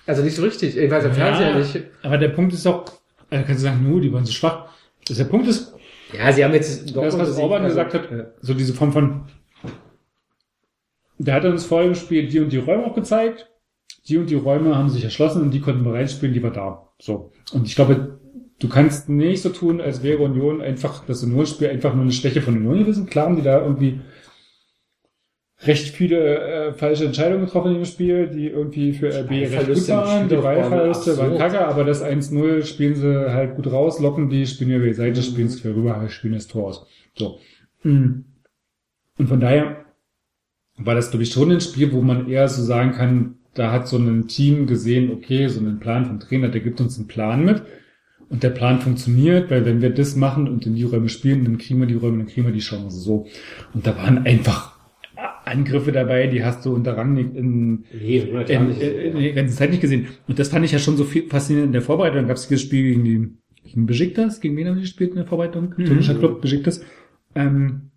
also 0.07 0.23
nicht 0.23 0.35
so 0.35 0.43
richtig, 0.43 0.75
jedenfalls 0.75 1.05
am 1.05 1.13
Fernseher 1.13 1.55
nicht. 1.57 1.83
Aber 2.03 2.17
der 2.17 2.29
Punkt 2.29 2.53
ist 2.53 2.65
auch, 2.67 2.85
also 3.29 3.45
kannst 3.45 3.61
du 3.63 3.67
sagen, 3.67 3.87
nur, 3.87 4.01
die 4.01 4.11
waren 4.11 4.25
so 4.25 4.31
schwach. 4.31 4.67
Also 5.09 5.23
der 5.23 5.29
Punkt 5.29 5.47
ist, 5.47 5.73
Ja, 6.17 6.31
sie 6.31 6.43
haben 6.43 6.53
jetzt 6.53 6.95
das, 6.95 7.17
was 7.17 7.37
Orban 7.37 7.63
also- 7.63 7.75
gesagt 7.75 7.93
hat, 7.93 8.11
Ja. 8.11 8.25
so 8.41 8.53
diese 8.53 8.73
Form 8.73 8.91
von, 8.91 9.21
der 11.17 11.35
hat 11.35 11.45
uns 11.45 11.65
vorher 11.65 11.89
gespielt, 11.89 12.33
die 12.33 12.39
und 12.39 12.51
die 12.51 12.57
Räume 12.57 12.85
auch 12.85 12.95
gezeigt. 12.95 13.47
Die 14.07 14.17
und 14.17 14.29
die 14.29 14.35
Räume 14.35 14.75
haben 14.75 14.89
sich 14.89 15.03
erschlossen 15.03 15.41
und 15.41 15.51
die 15.51 15.61
konnten 15.61 15.83
wir 15.83 15.93
reinspielen, 15.93 16.33
die 16.33 16.43
war 16.43 16.51
da. 16.51 16.89
So. 16.99 17.31
Und 17.53 17.65
ich 17.67 17.75
glaube, 17.75 18.19
du 18.59 18.69
kannst 18.69 19.09
nicht 19.09 19.41
so 19.41 19.49
tun, 19.49 19.81
als 19.81 20.03
wäre 20.03 20.19
Union 20.19 20.61
einfach, 20.61 21.05
das 21.05 21.23
Union-Spiel 21.23 21.69
einfach 21.69 21.93
nur 21.93 22.03
eine 22.03 22.11
Schwäche 22.11 22.41
von 22.41 22.57
Union 22.57 22.79
gewesen. 22.79 23.07
Klar 23.07 23.27
haben 23.27 23.35
die 23.35 23.41
da 23.41 23.61
irgendwie 23.61 23.99
recht 25.61 25.95
viele 25.95 26.39
äh, 26.39 26.73
falsche 26.73 27.05
Entscheidungen 27.05 27.45
getroffen 27.45 27.71
in 27.71 27.77
dem 27.77 27.85
Spiel, 27.85 28.27
die 28.27 28.47
irgendwie 28.47 28.93
für 28.93 29.07
RB 29.07 29.31
recht 29.31 29.67
gut 29.67 29.87
waren. 29.89 30.29
Die 30.29 30.35
Ballverluste 30.35 31.17
waren 31.17 31.37
kacke, 31.37 31.65
aber 31.65 31.83
das 31.83 32.03
1-0 32.03 32.65
spielen 32.65 32.95
sie 32.95 33.31
halt 33.31 33.55
gut 33.55 33.71
raus, 33.71 33.99
locken 33.99 34.29
die, 34.29 34.45
spielen 34.45 34.71
über 34.71 34.85
die 34.85 34.93
Seite, 34.93 35.21
spielen 35.21 35.47
es 35.47 35.61
quer 35.61 35.75
rüber, 35.75 36.07
spielen 36.09 36.33
das 36.33 36.47
Tor 36.47 36.67
aus. 36.67 36.85
So. 37.15 37.39
Mm. 37.83 38.25
Und 39.17 39.27
von 39.27 39.39
daher 39.39 39.85
war 40.77 40.95
das, 40.95 41.09
glaube 41.09 41.23
ich, 41.23 41.31
schon 41.31 41.51
ein 41.51 41.61
Spiel, 41.61 41.93
wo 41.93 42.01
man 42.01 42.29
eher 42.29 42.47
so 42.49 42.61
sagen 42.61 42.91
kann, 42.91 43.35
da 43.53 43.71
hat 43.71 43.87
so 43.87 43.97
ein 43.97 44.27
Team 44.27 44.67
gesehen, 44.67 45.09
okay, 45.11 45.47
so 45.47 45.61
einen 45.61 45.79
Plan 45.79 46.05
vom 46.05 46.19
Trainer, 46.19 46.49
der 46.49 46.59
gibt 46.59 46.81
uns 46.81 46.97
einen 46.97 47.07
Plan 47.07 47.45
mit. 47.45 47.61
Und 48.29 48.43
der 48.43 48.49
Plan 48.49 48.81
funktioniert, 48.81 49.51
weil 49.51 49.65
wenn 49.65 49.81
wir 49.81 49.91
das 49.91 50.15
machen 50.15 50.47
und 50.47 50.65
in 50.65 50.75
die 50.75 50.83
Räume 50.83 51.09
spielen, 51.09 51.45
dann 51.45 51.57
kriegen 51.57 51.79
wir 51.79 51.87
die 51.87 51.95
Räume, 51.95 52.17
dann 52.17 52.27
kriegen 52.27 52.45
wir 52.45 52.53
die 52.53 52.59
Chance. 52.59 52.99
So. 52.99 53.27
Und 53.73 53.85
da 53.85 53.95
waren 53.97 54.25
einfach 54.25 54.75
Angriffe 55.45 55.91
dabei, 55.91 56.27
die 56.27 56.43
hast 56.43 56.65
du 56.65 56.73
unter 56.73 56.97
Rangnick 56.97 57.35
in, 57.35 57.85
Nee, 57.93 58.17
in, 58.17 58.37
nicht. 58.67 58.81
in, 58.81 59.15
in 59.17 59.19
der 59.19 59.33
ganzen 59.33 59.55
Zeit 59.55 59.69
nicht 59.69 59.81
gesehen. 59.81 60.07
Und 60.27 60.39
das 60.39 60.49
fand 60.49 60.65
ich 60.65 60.71
ja 60.71 60.79
schon 60.79 60.97
so 60.97 61.03
viel 61.03 61.27
faszinierend 61.29 61.67
in 61.69 61.73
der 61.73 61.81
Vorbereitung. 61.83 62.17
Dann 62.17 62.27
gab 62.27 62.37
es 62.37 62.47
dieses 62.47 62.63
Spiel 62.63 62.83
gegen 62.83 63.03
die 63.03 63.37
gegen 63.65 63.85
Besiktas, 63.87 64.41
gegen 64.41 64.55
wen 64.57 64.67
haben 64.67 64.75
die 64.75 64.81
gespielt 64.81 65.11
in 65.11 65.17
der 65.17 65.25
Vorbereitung? 65.25 65.73
Mhm. 65.75 65.85
Tunesischer 65.85 66.15
Club, 66.15 66.41
Besiktas. 66.41 66.81
Ähm, 67.33 67.91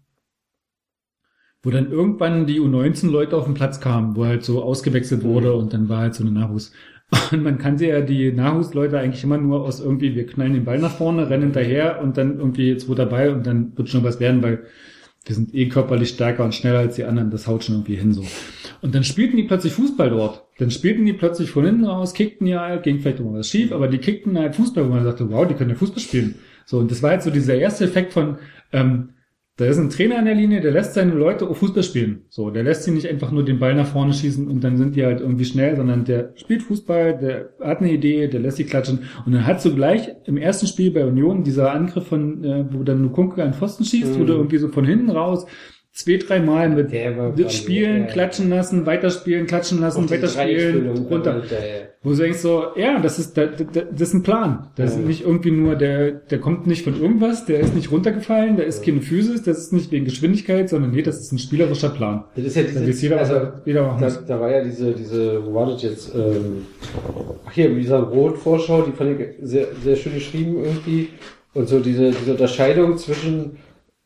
wo 1.63 1.71
dann 1.71 1.91
irgendwann 1.91 2.47
die 2.47 2.61
U19-Leute 2.61 3.37
auf 3.37 3.45
den 3.45 3.55
Platz 3.55 3.81
kamen, 3.81 4.17
wo 4.17 4.25
halt 4.25 4.45
so 4.45 4.63
ausgewechselt 4.63 5.25
wurde 5.25 5.55
und 5.55 5.73
dann 5.73 5.89
war 5.89 5.99
halt 5.99 6.15
so 6.15 6.25
eine 6.25 6.33
Nachwuchs. 6.33 6.73
Und 7.33 7.43
man 7.43 7.59
kannte 7.59 7.87
ja 7.87 8.01
die 8.01 8.33
Nachwuchsleute 8.33 8.99
eigentlich 8.99 9.25
immer 9.25 9.39
nur 9.39 9.63
aus 9.63 9.81
irgendwie, 9.81 10.15
wir 10.15 10.27
knallen 10.27 10.55
den 10.55 10.65
Ball 10.65 10.79
nach 10.79 10.97
vorne, 10.97 11.31
rennen 11.31 11.45
hinterher 11.45 12.01
und 12.03 12.17
dann 12.17 12.39
irgendwie 12.39 12.69
jetzt 12.69 12.89
wo 12.89 12.95
dabei 12.95 13.31
und 13.31 13.47
dann 13.47 13.77
wird 13.77 13.89
schon 13.89 14.05
was 14.05 14.21
werden, 14.21 14.43
weil 14.43 14.65
wir 15.25 15.35
sind 15.35 15.55
eh 15.55 15.69
körperlich 15.69 16.11
stärker 16.11 16.45
und 16.45 16.55
schneller 16.55 16.79
als 16.79 16.97
die 16.97 17.05
anderen, 17.05 17.31
das 17.31 17.47
haut 17.47 17.65
schon 17.65 17.77
irgendwie 17.77 17.97
hin 17.97 18.13
so. 18.13 18.25
Und 18.81 18.95
dann 18.95 19.05
spielten 19.05 19.37
die 19.37 19.43
plötzlich 19.43 19.73
Fußball 19.75 20.11
dort. 20.11 20.45
Dann 20.59 20.71
spielten 20.71 21.05
die 21.05 21.13
plötzlich 21.13 21.51
von 21.51 21.65
hinten 21.65 21.85
raus, 21.85 22.15
kickten 22.15 22.47
ja 22.47 22.61
halt, 22.61 22.83
ging 22.83 23.01
vielleicht 23.01 23.21
immer 23.21 23.35
was 23.35 23.49
schief, 23.49 23.73
aber 23.73 23.89
die 23.89 23.99
kickten 23.99 24.39
halt 24.39 24.57
Fußball, 24.57 24.85
wo 24.85 24.95
man 24.95 25.05
sagte, 25.05 25.31
wow, 25.31 25.47
die 25.47 25.55
können 25.55 25.71
ja 25.71 25.77
Fußball 25.77 26.01
spielen. 26.01 26.37
So, 26.65 26.79
und 26.79 26.91
das 26.91 27.03
war 27.03 27.11
halt 27.11 27.23
so 27.23 27.31
dieser 27.31 27.57
erste 27.57 27.85
Effekt 27.85 28.13
von, 28.13 28.39
ähm, 28.73 29.11
da 29.59 29.65
ist 29.67 29.77
ein 29.79 29.91
Trainer 29.91 30.19
an 30.19 30.25
der 30.25 30.37
Linie, 30.37 30.61
der 30.61 30.71
lässt 30.71 30.95
seine 30.95 31.13
Leute 31.13 31.53
Fußball 31.53 31.83
spielen. 31.83 32.23
So, 32.31 32.51
der 32.51 32.63
lässt 32.63 32.85
sie 32.85 32.93
nicht 32.93 33.09
einfach 33.09 33.33
nur 33.33 33.45
den 33.45 33.59
Ball 33.59 33.75
nach 33.75 33.89
vorne 33.89 34.13
schießen 34.15 34.47
und 34.49 34.63
dann 34.63 34.77
sind 34.77 34.95
die 34.95 35.05
halt 35.05 35.21
irgendwie 35.21 35.45
schnell, 35.45 35.75
sondern 35.77 36.05
der 36.05 36.33
spielt 36.37 36.63
Fußball, 36.63 37.19
der 37.19 37.51
hat 37.61 37.81
eine 37.81 37.93
Idee, 37.93 38.29
der 38.29 38.39
lässt 38.41 38.57
sie 38.59 38.65
klatschen 38.65 39.01
und 39.27 39.33
dann 39.33 39.45
hat 39.47 39.61
so 39.61 39.75
gleich 39.75 40.09
im 40.27 40.37
ersten 40.37 40.69
Spiel 40.69 40.93
bei 40.93 41.05
Union 41.05 41.43
dieser 41.43 41.73
Angriff 41.73 42.07
von, 42.07 42.45
äh, 42.45 42.65
wo 42.71 42.85
dann 42.85 43.03
Lukunke 43.03 43.43
an 43.43 43.53
Pfosten 43.53 43.85
schießt, 43.85 44.19
Mhm. 44.19 44.27
du 44.27 44.33
irgendwie 44.33 44.59
so 44.59 44.69
von 44.69 44.85
hinten 44.87 45.11
raus 45.11 45.45
zwei, 45.93 46.17
drei 46.17 46.39
Mal 46.41 46.69
mit 46.69 46.91
gerade 46.91 47.51
spielen, 47.51 48.03
ja. 48.03 48.07
klatschen 48.07 48.49
lassen, 48.51 48.87
weiterspielen, 48.87 49.47
klatschen 49.47 49.81
lassen, 49.81 50.09
weiterspielen, 50.09 50.89
runter. 51.11 51.43
ja, 51.51 51.57
ja. 51.59 51.65
Wo 52.03 52.11
du 52.11 52.17
denkst 52.17 52.39
so, 52.39 52.63
ja, 52.77 53.01
das 53.01 53.19
ist, 53.19 53.37
das, 53.37 53.49
das 53.73 54.09
ist 54.09 54.15
ein 54.15 54.23
Plan. 54.23 54.69
Das 54.77 54.93
Ja. 54.95 55.01
ist 55.01 55.07
nicht 55.07 55.25
irgendwie 55.25 55.51
nur, 55.51 55.75
der, 55.75 56.13
der 56.13 56.39
kommt 56.39 56.69
nicht 56.69 56.85
von 56.85 57.01
irgendwas, 57.01 57.45
der 57.47 57.59
ist 57.59 57.75
nicht 57.75 57.91
runtergefallen, 57.91 58.57
der 58.57 58.67
ist 58.67 58.85
keine 58.85 59.01
Physis, 59.03 59.43
das 59.43 59.59
ist 59.59 59.73
nicht 59.73 59.91
wegen 59.91 60.05
Geschwindigkeit, 60.05 60.69
sondern 60.71 60.93
nee, 60.93 61.03
das 61.03 61.19
ist 61.19 61.33
ein 61.33 61.39
spielerischer 61.41 61.89
Plan. 61.89 62.23
Das 62.37 62.45
ist 62.45 62.55
ja 62.57 62.63
Da 62.63 62.81
diese, 62.81 63.03
jeder, 63.03 63.19
also, 63.19 63.35
er- 63.35 63.63
jeder 63.65 63.83
machen 63.89 64.01
da, 64.01 64.11
da 64.29 64.41
war 64.41 64.51
ja 64.53 64.63
diese, 64.63 64.93
diese, 64.93 65.45
wo 65.45 65.55
war 65.55 65.67
das 65.67 65.83
jetzt? 65.83 66.15
Ähm, 66.15 66.67
ach 67.45 67.53
hier, 67.53 67.71
dieser 67.75 67.99
Rot-Vorschau, 67.99 68.83
die 68.83 68.93
fand 68.93 69.19
ich 69.21 69.27
sehr, 69.43 69.67
sehr 69.83 69.97
schön 69.97 70.15
geschrieben 70.15 70.63
irgendwie. 70.63 71.09
Und 71.55 71.69
so 71.69 71.81
diese, 71.81 72.11
diese 72.13 72.31
Unterscheidung 72.33 72.97
zwischen 72.97 73.57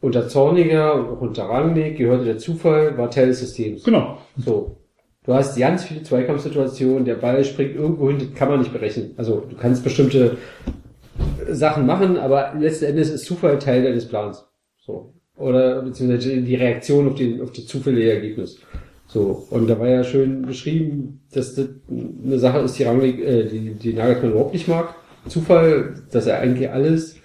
unter 0.02 0.28
Zorniger 0.28 0.94
und 0.94 1.08
auch 1.08 1.20
unter 1.20 1.44
Rangnick 1.44 1.96
gehörte 1.96 2.24
der 2.24 2.36
Zufall, 2.36 2.98
war 2.98 3.10
Teil 3.10 3.28
des 3.28 3.38
Systems. 3.40 3.84
Genau. 3.84 4.18
So. 4.36 4.76
Du 5.24 5.32
hast 5.32 5.56
ganz 5.56 5.84
viele 5.84 6.02
Zweikampfsituationen, 6.02 7.04
der 7.04 7.14
Ball 7.14 7.44
springt 7.44 7.76
irgendwo 7.76 8.08
hin, 8.08 8.18
das 8.18 8.34
kann 8.34 8.48
man 8.48 8.58
nicht 8.58 8.72
berechnen. 8.72 9.14
Also 9.16 9.46
du 9.48 9.56
kannst 9.56 9.84
bestimmte 9.84 10.36
Sachen 11.48 11.86
machen, 11.86 12.16
aber 12.16 12.52
letzten 12.58 12.86
Endes 12.86 13.10
ist 13.10 13.24
Zufall 13.24 13.60
Teil 13.60 13.84
deines 13.84 14.08
Plans. 14.08 14.44
So. 14.84 15.14
Oder 15.36 15.82
beziehungsweise 15.82 16.42
die 16.42 16.56
Reaktion 16.56 17.08
auf, 17.08 17.14
den, 17.14 17.40
auf 17.40 17.52
das 17.52 17.66
zufällige 17.66 18.12
Ergebnis. 18.12 18.58
So. 19.06 19.46
Und 19.50 19.70
da 19.70 19.78
war 19.78 19.88
ja 19.88 20.02
schön 20.02 20.42
beschrieben, 20.42 21.20
dass 21.32 21.54
das 21.54 21.68
eine 21.88 22.40
Sache 22.40 22.58
ist, 22.58 22.76
die 22.76 22.82
Rangnick, 22.82 23.20
äh, 23.20 23.44
die, 23.44 23.74
die 23.74 23.92
Nagelsmann 23.92 24.32
überhaupt 24.32 24.54
nicht 24.54 24.66
mag. 24.66 24.96
Zufall, 25.28 25.94
dass 26.10 26.26
er 26.26 26.40
eigentlich 26.40 26.68
alles, 26.70 27.21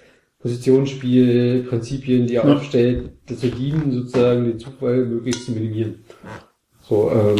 Positionsspiel, 0.48 1.66
Prinzipien, 1.69 2.27
die 2.27 2.35
er 2.35 2.45
Ja. 2.45 2.56
aufstellt, 2.56 3.11
dazu 3.27 3.48
dienen, 3.48 3.92
sozusagen 3.92 4.45
den 4.45 4.59
Zufall 4.59 5.06
möglichst 5.06 5.45
zu 5.45 5.51
minimieren. 5.51 5.95
So, 6.82 7.11
ähm, 7.14 7.35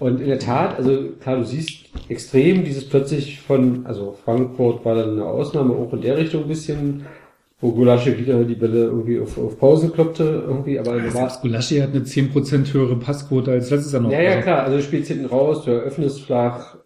und 0.00 0.20
in 0.20 0.28
der 0.28 0.38
Tat, 0.38 0.76
also 0.78 1.10
klar, 1.20 1.36
du 1.36 1.44
siehst 1.44 1.84
extrem 2.08 2.64
dieses 2.64 2.88
plötzlich 2.88 3.40
von, 3.40 3.86
also 3.86 4.16
Frankfurt 4.24 4.84
war 4.84 4.96
dann 4.96 5.10
eine 5.12 5.24
Ausnahme 5.24 5.74
auch 5.74 5.92
in 5.92 6.00
der 6.00 6.16
Richtung 6.16 6.42
ein 6.42 6.48
bisschen, 6.48 7.06
wo 7.60 7.70
Gulaschi 7.72 8.18
wieder 8.18 8.42
die 8.44 8.54
Bälle 8.54 8.84
irgendwie 8.86 9.20
auf, 9.20 9.36
auf 9.38 9.58
Pause 9.58 9.90
kloppte, 9.90 10.44
irgendwie, 10.46 10.78
aber 10.78 10.96
war, 11.04 11.10
Selbst 11.10 11.42
Gulaschi 11.42 11.78
hat 11.78 11.90
eine 11.90 12.00
10% 12.04 12.72
höhere 12.72 12.96
Passquote 12.96 13.52
als 13.52 13.70
letztes 13.70 13.92
Jahr 13.92 14.02
noch. 14.02 14.10
ja, 14.10 14.20
ja, 14.22 14.30
Also, 14.30 14.42
klar, 14.42 14.62
also 14.64 14.76
du 14.78 14.82
spielst 14.82 15.08
hinten 15.08 15.26
raus, 15.26 15.64
du 15.64 15.70
eröffnest 15.70 16.22
flach, 16.22 16.78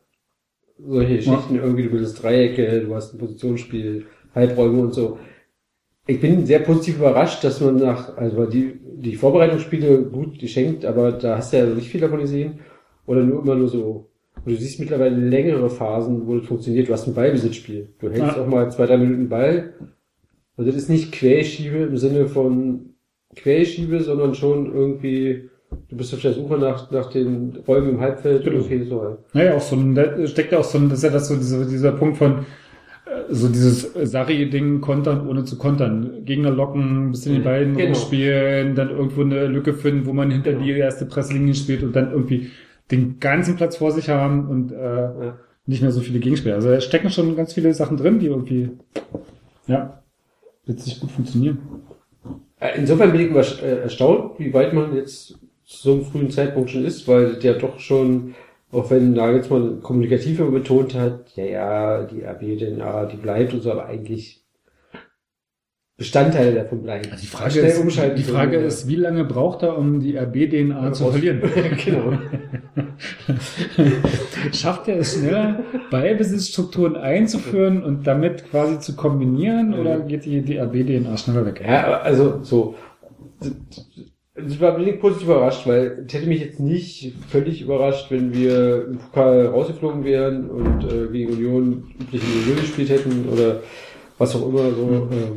solche 0.79 1.17
Geschichten 1.17 1.55
irgendwie, 1.57 1.85
du 1.85 1.91
bildest 1.91 2.23
Dreiecke, 2.23 2.81
du 2.81 2.95
hast 2.95 3.15
ein 3.15 3.19
Positionsspiel, 3.19 4.07
Halbräume 4.35 4.83
und 4.83 4.93
so. 4.93 5.19
Ich 6.07 6.21
bin 6.21 6.45
sehr 6.45 6.59
positiv 6.59 6.99
überrascht, 6.99 7.43
dass 7.45 7.61
man 7.61 7.77
nach, 7.77 8.17
also 8.17 8.45
die, 8.45 8.75
die 8.97 9.17
Vorbereitungsspiele 9.17 10.03
gut 10.03 10.39
geschenkt, 10.39 10.85
aber 10.85 11.13
da 11.13 11.39
hast 11.39 11.53
du 11.53 11.59
ja 11.59 11.65
nicht 11.67 11.89
viel 11.89 12.01
davon 12.01 12.21
gesehen. 12.21 12.61
Oder 13.07 13.23
nur 13.23 13.43
immer 13.43 13.55
nur 13.55 13.69
so. 13.69 14.11
Und 14.45 14.53
du 14.53 14.57
siehst 14.57 14.81
mittlerweile 14.81 15.17
längere 15.17 15.71
Phasen, 15.71 16.27
wo 16.27 16.37
das 16.37 16.47
funktioniert. 16.47 16.89
Du 16.89 16.93
hast 16.93 17.07
ein 17.07 17.15
Ballbesitzspiel. 17.15 17.89
Du 17.99 18.09
hältst 18.09 18.37
Ja. 18.37 18.43
auch 18.43 18.47
mal 18.47 18.71
zwei, 18.71 18.87
drei 18.87 18.99
Minuten 18.99 19.29
Ball. 19.29 19.75
Und 20.57 20.67
das 20.69 20.75
ist 20.75 20.89
nicht 20.91 21.13
Quärschiebe 21.13 21.79
im 21.79 21.97
Sinne 21.97 22.27
von 22.27 22.91
Quärschiebe, 23.37 24.01
sondern 24.01 24.35
schon 24.35 24.73
irgendwie, 24.73 25.49
du 25.89 25.97
bist 25.97 26.13
auf 26.15 26.21
der 26.21 26.35
Suche 26.35 26.59
nach, 26.59 26.91
nach 26.91 27.11
den 27.11 27.59
Räumen 27.67 27.91
im 27.91 28.01
Halbfeld. 28.01 28.45
Genau. 28.45 28.61
Okay, 28.61 28.85
so 28.85 29.03
halt. 29.03 29.19
Naja, 29.33 29.57
auch 29.57 29.61
so 29.61 29.77
ein, 29.77 29.95
da 29.95 30.27
steckt 30.27 30.53
ja 30.53 30.59
auch 30.59 30.65
so 30.65 30.79
ein, 30.79 30.89
das 30.89 30.99
ist 30.99 31.05
ja 31.05 31.11
das 31.11 31.29
so, 31.29 31.37
dieser, 31.37 31.65
dieser 31.65 31.93
Punkt 31.93 32.17
von, 32.19 32.47
so 33.29 33.49
dieses 33.49 33.93
Sari-Ding 33.95 34.81
kontern, 34.81 35.29
ohne 35.29 35.45
zu 35.45 35.59
kontern. 35.59 36.25
Gegner 36.25 36.51
locken, 36.51 37.09
ein 37.09 37.11
bisschen 37.11 37.35
den 37.35 37.43
Ball 37.45 37.67
Genau. 37.67 37.85
rumspielen, 37.87 38.75
dann 38.75 38.91
irgendwo 38.91 39.23
eine 39.23 39.47
Lücke 39.47 39.75
finden, 39.75 40.07
wo 40.07 40.13
man 40.13 40.31
hinter 40.31 40.53
die 40.55 40.71
erste 40.71 41.05
Presslinie 41.07 41.55
spielt 41.55 41.83
und 41.83 41.95
dann 41.95 42.11
irgendwie 42.13 42.51
den 42.91 43.19
ganzen 43.21 43.57
Platz 43.57 43.77
vor 43.77 43.93
sich 43.93 44.09
haben 44.09 44.49
und 44.49 44.73
äh, 44.73 45.33
nicht 45.67 45.83
mehr 45.83 45.91
so 45.93 46.01
viele 46.01 46.19
Gegenspieler. 46.19 46.57
Also 46.57 46.69
da 46.71 46.81
stecken 46.81 47.11
schon 47.11 47.37
ganz 47.37 47.55
viele 47.55 47.73
Sachen 47.75 47.97
drin, 47.97 48.19
die 48.19 48.27
irgendwie, 48.27 48.71
ja, 49.67 50.03
letztlich 50.67 51.01
gut 51.01 51.11
funktionieren. 51.11 51.59
Äh, 52.61 52.79
Insofern 52.79 53.13
bin 53.13 53.21
ich 53.21 53.63
äh, 53.63 53.81
erstaunt, 53.83 54.39
wie 54.39 54.53
weit 54.53 54.73
man 54.73 54.95
jetzt 54.95 55.39
zu 55.65 55.83
so 55.83 55.93
einem 55.93 56.05
frühen 56.05 56.31
Zeitpunkt 56.31 56.71
schon 56.71 56.85
ist, 56.85 57.09
weil 57.09 57.37
der 57.37 57.55
doch 57.55 57.79
schon, 57.81 58.35
auch 58.75 58.91
wenn 58.91 59.13
Nagelsmann 59.13 59.81
kommunikativ 59.81 60.41
immer 60.41 60.51
betont 60.51 60.95
hat, 60.95 61.37
ja, 61.37 61.45
ja, 61.45 62.03
die 62.05 62.25
RB-DNA, 62.25 63.07
die 63.07 63.17
bleibt 63.17 63.55
und 63.55 63.63
so, 63.63 63.73
aber 63.73 63.87
eigentlich 63.87 64.45
Bestandteile 65.97 66.55
davon 66.55 66.83
bleiben. 66.83 67.09
Die 67.23 67.27
Frage, 67.27 67.61
ist, 67.61 67.81
die 68.17 68.23
Frage 68.25 68.57
ist, 68.57 68.89
wie 68.89 68.97
lange 68.97 69.25
braucht 69.25 69.63
er, 69.63 69.79
um 69.79 70.01
die 70.01 70.17
RB-DNA 70.17 70.93
zu 70.93 71.11
verlieren? 71.11 71.41
Genau. 71.85 72.19
Schafft 74.53 74.89
er 74.89 74.99
es 74.99 75.15
schneller, 75.15 75.61
Ballbesitzstrukturen 75.93 76.97
einzuführen 76.97 77.85
und 77.85 78.07
damit 78.09 78.51
quasi 78.51 78.81
zu 78.81 78.97
kombinieren 78.97 79.73
oder 79.75 80.01
geht 80.01 80.25
die, 80.25 80.43
die 80.43 80.59
RB-DNA 80.59 81.17
schneller 81.17 81.47
weg? 81.47 81.63
Ja, 81.65 82.01
also 82.01 82.43
so. 82.43 82.75
Ich 84.37 84.61
war 84.61 84.77
wenig 84.81 85.01
positiv 85.01 85.29
überrascht, 85.29 85.65
weil 85.67 86.05
es 86.09 86.13
hätte 86.13 86.27
mich 86.27 86.41
jetzt 86.41 86.59
nicht 86.59 87.13
völlig 87.29 87.63
überrascht, 87.63 88.07
wenn 88.11 88.35
wir 88.35 88.87
im 88.89 88.99
Pokal 88.99 89.47
rausgeflogen 89.47 90.03
wären 90.05 90.51
und 90.51 90.83
äh, 90.93 91.07
gegen 91.13 91.33
Union 91.35 91.85
üblich 92.01 92.21
in 92.23 92.43
Union 92.43 92.57
gespielt 92.57 92.89
hätten 92.91 93.29
oder 93.33 93.61
was 94.19 94.35
auch 94.35 94.49
immer 94.49 94.71
so. 94.73 95.09
Ähm, 95.13 95.37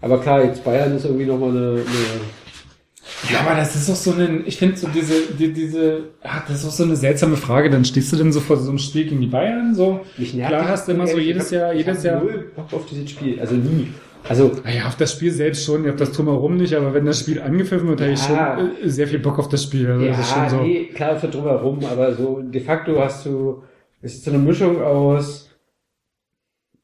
aber 0.00 0.18
klar, 0.22 0.42
jetzt 0.42 0.64
Bayern 0.64 0.96
ist 0.96 1.04
irgendwie 1.04 1.26
nochmal 1.26 1.50
eine, 1.50 1.68
eine 1.72 3.30
Ja, 3.30 3.40
aber 3.40 3.56
das 3.56 3.76
ist 3.76 3.90
doch 3.90 3.94
so 3.94 4.12
ein, 4.12 4.44
ich 4.46 4.56
finde 4.56 4.76
so 4.78 4.88
diese, 4.88 5.14
die, 5.38 5.52
diese, 5.52 6.04
ach, 6.22 6.46
das 6.46 6.56
ist 6.58 6.64
doch 6.66 6.70
so 6.72 6.84
eine 6.84 6.96
seltsame 6.96 7.36
Frage. 7.36 7.68
Dann 7.68 7.84
stehst 7.84 8.10
du 8.10 8.16
denn 8.16 8.32
so 8.32 8.40
vor 8.40 8.56
so 8.56 8.70
einem 8.70 8.78
Spiel 8.78 9.04
gegen 9.04 9.20
die 9.20 9.26
Bayern, 9.26 9.74
so. 9.74 10.00
Mich 10.16 10.32
nervt 10.32 10.48
Klar 10.50 10.68
hast 10.68 10.88
du 10.88 10.92
immer 10.92 11.06
so 11.06 11.18
jedes 11.18 11.44
hab- 11.46 11.52
Jahr, 11.52 11.74
jedes 11.74 12.02
Jahr. 12.02 12.22
null 12.22 12.52
Bock 12.56 12.72
auf 12.72 12.86
dieses 12.86 13.10
Spiel, 13.10 13.38
also 13.38 13.54
nie. 13.54 13.88
Also, 14.28 14.52
naja, 14.64 14.86
auf 14.86 14.96
das 14.96 15.12
Spiel 15.12 15.30
selbst 15.30 15.64
schon, 15.64 15.88
auf 15.88 15.96
das 15.96 16.12
Drumherum 16.12 16.56
nicht, 16.56 16.74
aber 16.74 16.94
wenn 16.94 17.04
das 17.04 17.20
Spiel 17.20 17.40
angepfiffen 17.42 17.88
wird, 17.88 18.00
habe 18.00 18.12
ich 18.12 18.28
Ja. 18.28 18.56
schon 18.58 18.70
äh, 18.82 18.88
sehr 18.88 19.06
viel 19.06 19.18
Bock 19.18 19.38
auf 19.38 19.48
das 19.48 19.64
Spiel. 19.64 19.90
Also 19.90 20.06
das 20.06 20.18
ist 20.20 20.30
schon 20.30 20.42
ja, 20.42 20.48
so. 20.48 20.62
nee, 20.62 20.84
klar, 20.94 21.16
für 21.16 21.28
drumherum, 21.28 21.84
aber 21.84 22.14
so 22.14 22.40
de 22.40 22.60
facto 22.60 22.98
hast 22.98 23.26
du, 23.26 23.62
es 24.00 24.14
ist 24.14 24.24
so 24.24 24.30
eine 24.30 24.38
Mischung 24.40 24.80
aus, 24.82 25.50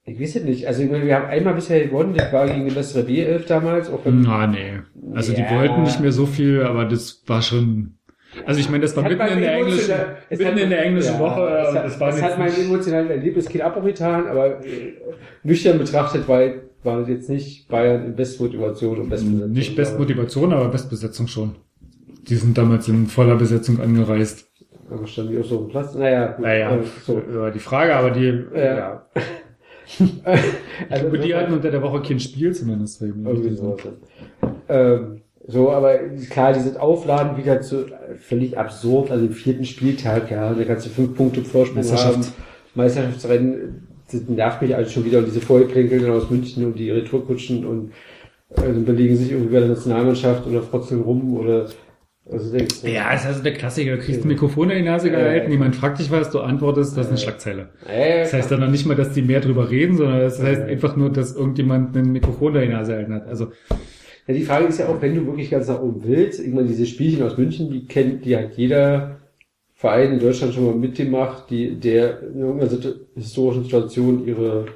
ich 0.04 0.20
weiß 0.20 0.36
es 0.36 0.44
nicht, 0.44 0.66
also 0.66 0.82
ich 0.82 0.90
meine, 0.90 1.06
wir 1.06 1.16
haben 1.16 1.26
einmal 1.26 1.54
bisher 1.54 1.82
gewonnen, 1.84 2.14
das 2.14 2.30
war 2.32 2.46
gegen 2.46 2.74
das 2.74 2.94
B11 2.96 3.46
damals, 3.46 3.88
auch 3.90 4.00
Na, 4.04 4.46
nee. 4.46 4.80
Also 5.14 5.32
die 5.32 5.42
Ja. 5.42 5.50
wollten 5.56 5.82
nicht 5.82 6.00
mehr 6.00 6.12
so 6.12 6.26
viel, 6.26 6.62
aber 6.62 6.84
das 6.84 7.22
war 7.26 7.40
schon. 7.40 7.94
Also 8.44 8.60
ich 8.60 8.68
meine, 8.68 8.82
das 8.82 8.96
war 8.96 9.02
mitten 9.02 9.20
in 9.26 9.40
der 9.40 9.54
englischen, 9.54 9.94
mitten 10.30 10.58
in 10.58 10.70
der 10.70 10.84
englischen 10.84 11.14
ja, 11.14 11.18
Woche. 11.18 11.48
Es 11.48 11.68
und 11.68 11.74
hat, 11.74 11.84
das 11.84 12.00
war 12.00 12.08
es 12.10 12.22
hat 12.22 12.38
mein 12.38 12.54
emotionales 12.54 13.10
Erlebnis 13.10 13.48
kein 13.48 13.62
Abbruch 13.62 13.84
getan, 13.84 14.28
aber 14.28 14.64
äh, 14.64 14.92
nüchtern 15.42 15.78
betrachtet 15.78 16.28
war, 16.28 16.40
war 16.82 17.00
das 17.00 17.08
jetzt 17.08 17.28
nicht 17.28 17.68
Bayern 17.68 18.04
in 18.06 18.16
Bestmotivation 18.16 18.98
und 19.00 19.08
Bestbesetzung. 19.10 19.50
Nicht 19.52 19.76
Bestmotivation, 19.76 20.52
aber 20.52 20.68
Bestbesetzung 20.68 21.26
schon. 21.26 21.56
Die 22.28 22.36
sind 22.36 22.56
damals 22.56 22.88
in 22.88 23.06
voller 23.06 23.36
Besetzung 23.36 23.80
angereist. 23.80 24.46
Aber 24.90 25.06
standen 25.06 25.32
die 25.32 25.38
auch 25.38 25.44
so 25.44 25.56
auf 25.58 25.62
dem 25.66 25.70
Platz? 25.70 25.94
Naja, 25.94 26.32
gut, 26.32 26.44
Naja, 26.44 26.76
äh, 26.76 26.82
so. 27.04 27.22
war 27.34 27.50
die 27.50 27.58
Frage, 27.58 27.94
aber 27.94 28.10
die, 28.10 28.44
Ja. 28.54 28.62
ja. 28.76 29.06
Also 30.88 31.06
aber 31.08 31.18
die 31.18 31.34
hatten 31.34 31.52
unter 31.52 31.70
der 31.70 31.82
Woche 31.82 32.00
kein 32.02 32.20
Spiel 32.20 32.54
zumindest. 32.54 33.02
Irgendwie 33.02 33.56
sowas. 33.56 33.80
Ähm, 34.68 35.22
so, 35.46 35.72
aber 35.72 35.98
klar, 36.30 36.52
dieses 36.52 36.76
Aufladen 36.76 37.36
wieder 37.36 37.60
zu 37.60 37.86
äh, 37.86 38.14
völlig 38.16 38.56
absurd, 38.56 39.10
also 39.10 39.26
im 39.26 39.32
vierten 39.32 39.64
Spieltag, 39.64 40.30
ja, 40.30 40.52
da 40.54 40.64
kannst 40.64 40.86
du 40.86 40.90
fünf 40.90 41.16
Punkte 41.16 41.42
Vorsprung 41.42 41.82
haben. 41.82 42.24
Meisterschaftsrennen, 42.74 43.88
nervt 44.28 44.62
mich 44.62 44.74
alles 44.74 44.92
schon 44.92 45.04
wieder 45.04 45.18
und 45.18 45.26
diese 45.26 45.40
Vorgeplänkel 45.40 46.08
aus 46.10 46.30
München 46.30 46.64
und 46.66 46.78
die 46.78 46.90
Retourkutschen 46.90 47.64
und 47.66 47.92
äh, 48.56 48.72
belegen 48.72 49.16
sich 49.16 49.30
irgendwie 49.32 49.52
bei 49.54 49.60
der 49.60 49.68
Nationalmannschaft 49.68 50.46
oder 50.46 50.62
frotzeln 50.62 51.02
rum 51.02 51.36
oder 51.36 51.66
also 52.30 52.52
denkst 52.56 52.82
du, 52.82 52.88
Ja, 52.88 53.12
ist 53.12 53.26
also 53.26 53.42
der 53.42 53.54
Klassiker. 53.54 53.96
Du 53.96 54.02
kriegst 54.02 54.24
ein 54.24 54.28
Mikrofon 54.28 54.70
in 54.70 54.78
die 54.78 54.84
Nase 54.84 55.10
gehalten, 55.10 55.46
ja. 55.46 55.52
jemand 55.52 55.74
fragt 55.74 55.98
dich 55.98 56.10
was, 56.10 56.30
du 56.30 56.40
antwortest, 56.40 56.96
das 56.96 57.06
ist 57.06 57.10
eine 57.10 57.18
Schlagzeile. 57.18 57.70
Ja, 57.88 58.18
Das 58.20 58.32
heißt 58.32 58.50
dann 58.50 58.60
noch 58.60 58.70
nicht 58.70 58.86
mal, 58.86 58.94
dass 58.94 59.12
die 59.12 59.22
mehr 59.22 59.40
drüber 59.40 59.70
reden, 59.70 59.96
sondern 59.96 60.20
das 60.20 60.40
heißt 60.40 60.60
Ja. 60.60 60.66
einfach 60.66 60.96
nur, 60.96 61.10
dass 61.10 61.34
irgendjemand 61.34 61.96
ein 61.96 62.12
Mikrofon 62.12 62.54
in 62.56 62.62
die 62.62 62.68
Nase 62.68 62.92
gehalten 62.92 63.14
hat. 63.14 63.26
Also, 63.26 63.48
Ja, 64.28 64.34
die 64.34 64.42
Frage 64.42 64.66
ist 64.66 64.78
ja 64.78 64.86
auch, 64.88 65.00
wenn 65.02 65.14
du 65.16 65.26
wirklich 65.26 65.50
ganz 65.50 65.66
nach 65.66 65.80
oben 65.80 66.02
willst, 66.04 66.38
irgendwann 66.40 66.68
diese 66.68 66.86
Spielchen 66.86 67.22
aus 67.24 67.36
München, 67.36 67.70
die 67.70 67.86
kennt, 67.86 68.24
die 68.24 68.36
hat 68.36 68.56
jeder 68.56 69.19
Verein 69.80 70.12
in 70.12 70.20
Deutschland 70.20 70.52
schon 70.52 70.66
mal 70.66 70.74
mitgemacht, 70.74 71.48
die, 71.48 71.74
der 71.74 72.20
in 72.20 72.40
irgendeiner 72.40 72.96
historischen 73.14 73.64
Situation 73.64 74.26
ihre 74.26 74.66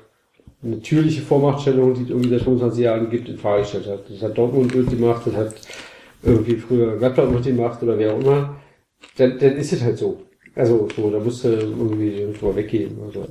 natürliche 0.63 1.21
Vormachtstellung, 1.21 1.93
die 1.93 2.05
es 2.05 2.09
irgendwie 2.09 2.31
seit 2.31 2.41
25 2.41 2.83
Jahren 2.83 3.11
gibt, 3.11 3.29
in 3.29 3.37
Frage 3.37 3.61
gestellt 3.65 3.87
hat. 3.87 4.01
Das 4.09 4.23
hat 4.23 4.39
Dortmund 4.39 4.75
mitgemacht, 4.75 5.27
das 5.27 5.35
hat 5.35 5.55
irgendwie 6.23 6.57
früher 6.57 6.97
Gladbach 6.97 7.29
mitgemacht 7.29 7.83
oder 7.83 7.99
wer 7.99 8.15
auch 8.15 8.21
immer. 8.21 8.57
Dann, 9.19 9.39
dann 9.39 9.57
ist 9.59 9.75
es 9.75 9.83
halt 9.83 9.99
so. 9.99 10.23
Also, 10.55 10.89
so, 10.97 11.11
da 11.11 11.19
musst 11.19 11.45
du 11.45 11.49
irgendwie 11.49 12.27
drüber 12.39 12.57
weggehen. 12.57 12.97
Also, 13.05 13.27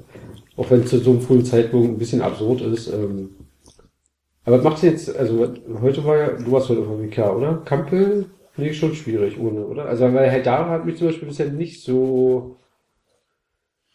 auch 0.57 0.69
wenn 0.69 0.81
es 0.81 0.91
zu 0.91 0.99
so 0.99 1.09
einem 1.09 1.21
frühen 1.21 1.43
Zeitpunkt 1.43 1.89
ein 1.89 1.97
bisschen 1.97 2.21
absurd 2.21 2.61
ist, 2.61 2.93
ähm, 2.93 3.31
aber 4.45 4.57
was 4.57 4.63
macht 4.63 4.83
jetzt, 4.83 5.15
also 5.15 5.47
heute 5.81 6.05
war 6.05 6.17
ja, 6.17 6.27
du 6.33 6.51
warst 6.51 6.69
heute 6.69 6.81
auf 6.81 6.87
der 6.87 6.99
WK, 6.99 7.35
oder? 7.35 7.61
Kampel 7.65 8.25
finde 8.53 8.69
ich 8.69 8.77
schon 8.77 8.95
schwierig 8.95 9.39
ohne, 9.39 9.65
oder? 9.65 9.85
Also 9.85 10.05
weil 10.13 10.29
Herr 10.29 10.41
Dara 10.41 10.69
hat 10.69 10.85
mich 10.85 10.97
zum 10.97 11.07
Beispiel 11.07 11.27
bisher 11.27 11.49
nicht 11.49 11.83
so, 11.83 12.57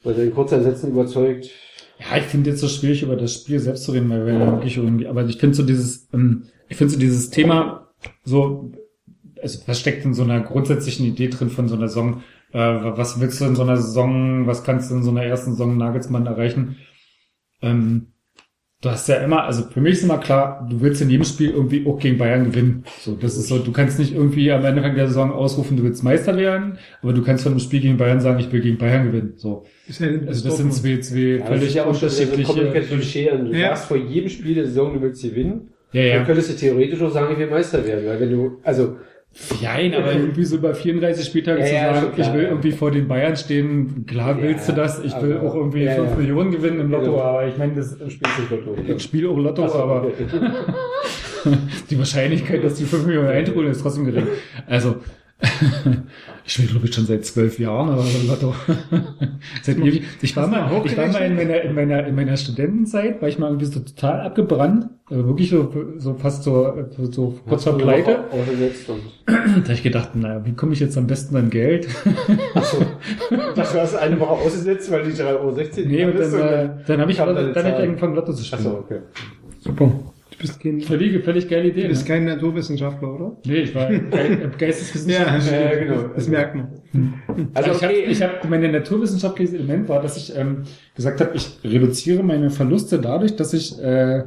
er 0.05 0.19
in 0.19 0.35
kurzen 0.35 0.62
Sätzen 0.62 0.91
überzeugt. 0.91 1.51
ja, 1.99 2.17
ich 2.17 2.25
finde 2.25 2.51
jetzt 2.51 2.61
so 2.61 2.69
schwierig, 2.69 3.03
über 3.03 3.17
das 3.17 3.35
Spiel 3.35 3.59
selbst 3.59 3.85
zu 3.85 3.93
reden, 3.93 4.11
weil 4.11 4.27
wir 4.27 4.35
ja 4.35 4.53
wirklich 4.53 4.77
irgendwie, 4.77 5.07
aber 5.07 5.25
ich 5.25 5.39
finde 5.39 5.57
so 5.57 5.62
dieses, 5.62 6.09
ähm, 6.12 6.45
ich 6.69 6.77
finde 6.77 6.93
so 6.93 6.99
dieses 6.99 7.31
Thema 7.31 7.89
so, 8.25 8.73
also 9.41 9.61
was 9.67 9.81
steckt 9.81 10.05
in 10.05 10.15
so 10.15 10.23
einer 10.23 10.41
grundsätzlichen 10.41 11.07
Idee 11.07 11.28
drin 11.28 11.51
von 11.51 11.69
so 11.69 11.77
einer 11.77 11.89
Saison, 11.89 12.23
äh, 12.53 12.59
was 12.59 13.20
willst 13.20 13.41
du 13.41 13.45
in 13.45 13.57
so 13.57 13.62
einer 13.62 13.77
Saison, 13.77 14.47
was 14.47 14.65
kannst 14.65 14.91
du 14.91 14.97
in 14.97 15.03
so 15.03 15.11
einer 15.11 15.25
ersten 15.25 15.53
Saison 15.53 15.77
Nagelsmann 15.77 16.27
erreichen? 16.27 16.77
Ähm, 17.62 18.09
du 18.81 18.90
hast 18.90 19.08
ja 19.08 19.16
immer, 19.16 19.44
also 19.44 19.65
für 19.65 19.81
mich 19.81 19.94
ist 19.94 20.05
immer 20.05 20.18
klar, 20.18 20.66
du 20.70 20.81
willst 20.81 21.02
in 21.02 21.10
jedem 21.10 21.24
Spiel 21.24 21.50
irgendwie 21.50 21.84
auch 21.86 21.98
gegen 21.98 22.16
Bayern 22.18 22.44
gewinnen. 22.44 22.84
So, 23.00 23.15
das 23.16 23.36
ist 23.36 23.48
so, 23.48 23.58
du 23.58 23.73
kannst 23.73 23.98
nicht 23.98 24.15
irgendwie 24.15 24.52
am 24.52 24.65
Ende 24.65 24.82
der 24.94 25.08
Saison 25.08 25.32
ausrufen, 25.32 25.76
du 25.76 25.82
willst 25.82 26.05
Meister 26.05 26.36
werden, 26.36 26.78
aber 27.02 27.12
du 27.12 27.23
kannst 27.23 27.42
von 27.42 27.52
einem 27.52 27.60
Spiel 27.60 27.81
gegen 27.81 27.97
Bayern 27.97 28.20
sagen, 28.20 28.39
ich 28.39 28.52
will 28.52 28.60
gegen 28.60 28.78
Bayern 28.78 29.07
gewinnen. 29.07 29.32
So. 29.36 29.65
Ja 29.89 30.07
Also 30.26 30.48
das 30.48 30.57
sind 30.58 30.73
zwei, 30.73 30.98
zwei 31.00 31.18
Ja, 31.40 31.47
völlig 31.47 31.74
ja 31.74 31.82
auch 31.84 31.94
schon 31.94 32.08
so 32.08 32.23
unterschiedliche. 32.23 32.52
Kommunikationsklischee. 32.52 33.31
Du 33.44 33.52
Ja. 33.52 33.68
sagst 33.70 33.86
vor 33.86 33.97
jedem 33.97 34.28
Spiel 34.28 34.55
der 34.55 34.66
Saison, 34.66 34.94
du 34.94 35.00
willst 35.02 35.23
gewinnen. 35.23 35.70
Ja, 35.92 36.02
ja. 36.02 36.16
Dann 36.16 36.26
könntest 36.26 36.50
du 36.50 36.55
theoretisch 36.57 37.00
auch 37.02 37.10
sagen, 37.10 37.32
ich 37.32 37.39
will 37.39 37.48
Meister 37.50 37.84
werden, 37.84 38.07
weil 38.07 38.20
wenn 38.20 38.31
du, 38.31 38.58
also, 38.62 38.97
Nein, 39.62 39.94
aber 39.94 40.12
irgendwie 40.15 40.44
so 40.44 40.57
über 40.57 40.75
34 40.75 41.26
Spieltage 41.26 41.60
Ja, 41.60 41.67
zu 41.67 41.75
ja, 41.75 41.81
sagen, 41.94 42.00
schon 42.00 42.15
klar, 42.15 42.28
ich 42.28 42.34
will 42.34 42.42
ja. 42.42 42.49
irgendwie 42.49 42.73
vor 42.73 42.91
den 42.91 43.08
Bayern 43.08 43.36
stehen, 43.36 44.05
klar 44.07 44.36
Ja, 44.36 44.42
willst 44.42 44.68
du 44.68 44.73
das, 44.73 45.02
ich 45.05 45.20
will 45.20 45.39
auch 45.39 45.55
irgendwie 45.55 45.84
ja, 45.84 45.94
5 45.94 46.10
ja. 46.10 46.17
Millionen 46.17 46.50
gewinnen 46.50 46.81
im 46.81 46.91
Lotto, 46.91 47.20
aber 47.20 47.47
ich 47.47 47.57
meine, 47.57 47.75
das 47.75 47.97
du 47.97 48.10
spielst 48.10 48.39
nicht 48.39 48.50
Lotto. 48.50 48.76
ich 48.86 49.02
spiele 49.02 49.28
auch 49.28 49.36
Lotto, 49.39 49.68
so, 49.68 49.78
aber 49.78 50.05
okay. 50.05 50.26
die 51.91 51.99
Wahrscheinlichkeit, 51.99 52.65
dass 52.65 52.75
die 52.75 52.84
5 52.84 53.07
Millionen 53.07 53.28
eintrudeln, 53.28 53.70
ist 53.70 53.83
trotzdem 53.83 54.05
gering. 54.05 54.26
Also, 54.67 54.97
ich 56.49 56.55
spiele, 56.55 56.68
glaube 56.68 56.86
ich, 56.86 56.94
schon 56.94 57.05
seit 57.05 57.27
zwölf 57.27 57.59
Jahren, 57.59 57.91
aber 57.91 58.02
Lotto. 58.27 58.55
seit 59.62 59.77
ewig. 59.77 60.02
Ich 60.23 60.35
war 60.35 60.47
mal, 60.47 60.83
ich 60.83 60.97
war 60.97 61.07
mal 61.09 61.18
in 61.18 61.36
meiner, 61.36 61.60
in 61.60 61.75
meiner, 61.75 62.07
in 62.07 62.15
meiner 62.15 62.39
Studentenzeit, 62.39 63.20
war 63.20 63.28
ich 63.28 63.39
mal 63.39 63.49
irgendwie 63.49 63.67
so 63.67 63.81
total 63.81 64.23
abgebrannt, 64.23 64.89
also 65.10 65.27
wirklich 65.27 65.51
so, 65.51 65.70
so 65.99 66.15
fast 66.15 66.44
so, 66.44 66.86
so 67.10 67.39
kurz 67.47 67.65
vor 67.65 67.77
Pleite. 67.77 68.25
Ausgesetzt 68.31 68.89
und 68.89 69.02
Da 69.27 69.62
habe 69.62 69.73
ich 69.75 69.83
gedacht, 69.83 70.17
naja, 70.17 70.43
wie 70.47 70.55
komme 70.55 70.73
ich 70.73 70.81
jetzt 70.81 70.97
am 70.97 71.07
besten 71.07 71.36
an 71.36 71.51
Geld? 71.51 71.86
Achso. 72.55 72.78
Das 73.55 73.73
du 73.75 73.83
hast 73.83 73.97
eine 73.97 74.18
Woche 74.18 74.33
ausgesetzt, 74.33 74.91
weil 74.91 75.05
die 75.05 75.12
3,16 75.12 75.27
Euro 75.27 75.55
Nee, 75.86 76.05
und 76.07 76.18
dann, 76.18 76.35
äh, 76.35 76.70
dann 76.86 77.01
habe 77.02 77.12
ich, 77.12 77.18
dann 77.18 77.36
hab 77.36 77.57
ich 77.57 77.85
angefangen, 77.85 78.15
Lotto 78.15 78.33
zu 78.33 78.43
spielen. 78.43 78.67
Achso, 78.67 78.78
okay. 78.78 79.01
Super. 79.60 79.93
Du 80.31 80.39
bist 80.39 80.60
kein, 80.60 80.81
Völlig, 80.81 81.24
völlig 81.24 81.48
geile 81.48 81.68
Idee. 81.68 81.82
du 81.82 81.89
bist 81.89 82.02
Ne? 82.08 82.15
kein 82.15 82.24
Naturwissenschaftler, 82.26 83.15
oder? 83.15 83.36
Nee, 83.47 83.60
ich 83.60 83.74
war 83.74 83.89
Ge 83.89 84.00
Geisteswissenschaftler. 84.58 85.60
Ja, 85.60 85.73
Ja, 85.73 85.78
genau. 85.78 86.08
Das 86.15 86.28
merkt 86.28 86.55
man. 86.55 86.68
Also, 87.55 87.70
ich 87.70 87.82
habe, 87.82 87.92
okay. 87.94 88.05
ich 88.08 88.23
hab, 88.23 88.48
meine 88.48 88.70
naturwissenschaftliche 88.70 89.57
Element 89.57 89.89
war, 89.89 90.00
dass 90.02 90.16
ich 90.16 90.36
ähm, 90.36 90.62
gesagt 90.94 91.20
habe, 91.20 91.32
ich 91.34 91.58
reduziere 91.65 92.23
meine 92.23 92.50
Verluste 92.50 92.98
dadurch, 92.98 93.36
dass 93.36 93.52
ich 93.52 93.78
äh, 93.81 94.24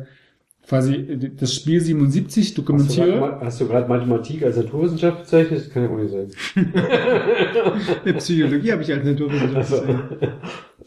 quasi 0.68 1.32
das 1.38 1.54
Spiel 1.56 1.82
77 1.82 2.44
Hast 2.46 2.58
du 2.58 2.62
dokumentiere. 2.62 3.40
Hast 3.42 3.62
du 3.62 3.68
gerade 3.68 3.88
Mathematik 3.88 4.44
als 4.44 4.58
Naturwissenschaft 4.58 5.20
bezeichnet? 5.20 5.60
Das 5.60 5.70
kann 5.70 5.84
ja 5.84 5.90
auch 5.90 5.98
nicht 5.98 6.12
sein. 6.12 6.28
Mit 8.06 8.18
Psychologie 8.18 8.72
habe 8.72 8.82
ich 8.84 8.92
als 8.94 9.04
Naturwissenschaftler. 9.04 10.10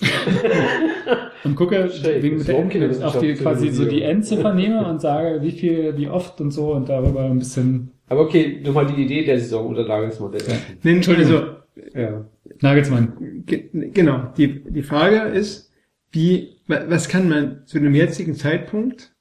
und 1.45 1.55
gucke 1.57 1.91
wegen 2.23 2.45
der, 2.45 3.07
auf 3.07 3.19
die 3.19 3.35
quasi 3.35 3.71
so 3.71 3.85
die. 3.85 4.03
Endziffer 4.03 4.55
nehme 4.55 4.87
und 4.87 5.01
sage, 5.01 5.41
wie 5.43 5.51
viel, 5.53 5.97
wie 5.97 6.09
oft 6.09 6.41
und 6.41 6.51
so 6.51 6.73
und 6.73 6.89
darüber 6.89 7.25
ein 7.25 7.39
bisschen 7.39 7.91
Aber 8.09 8.23
okay, 8.23 8.61
nochmal 8.65 8.87
die 8.87 9.03
Idee 9.03 9.25
der 9.25 9.39
Saison 9.39 9.67
unter 9.69 9.87
Nagelsmann. 9.87 10.33
Nee, 10.83 10.93
Entschuldigung. 10.93 11.33
also, 11.35 11.99
ja. 11.99 12.25
Nagelsmann. 12.61 13.43
Ge- 13.47 13.69
Genau. 13.93 14.33
Die, 14.37 14.63
die 14.65 14.83
Frage 14.83 15.29
ist, 15.37 15.71
wie, 16.13 16.51
wa- 16.67 16.85
was 16.89 17.09
kann 17.09 17.29
man 17.29 17.63
zu 17.67 17.79
dem 17.81 17.95
jetzigen 17.95 18.35
Zeitpunkt, 18.35 19.14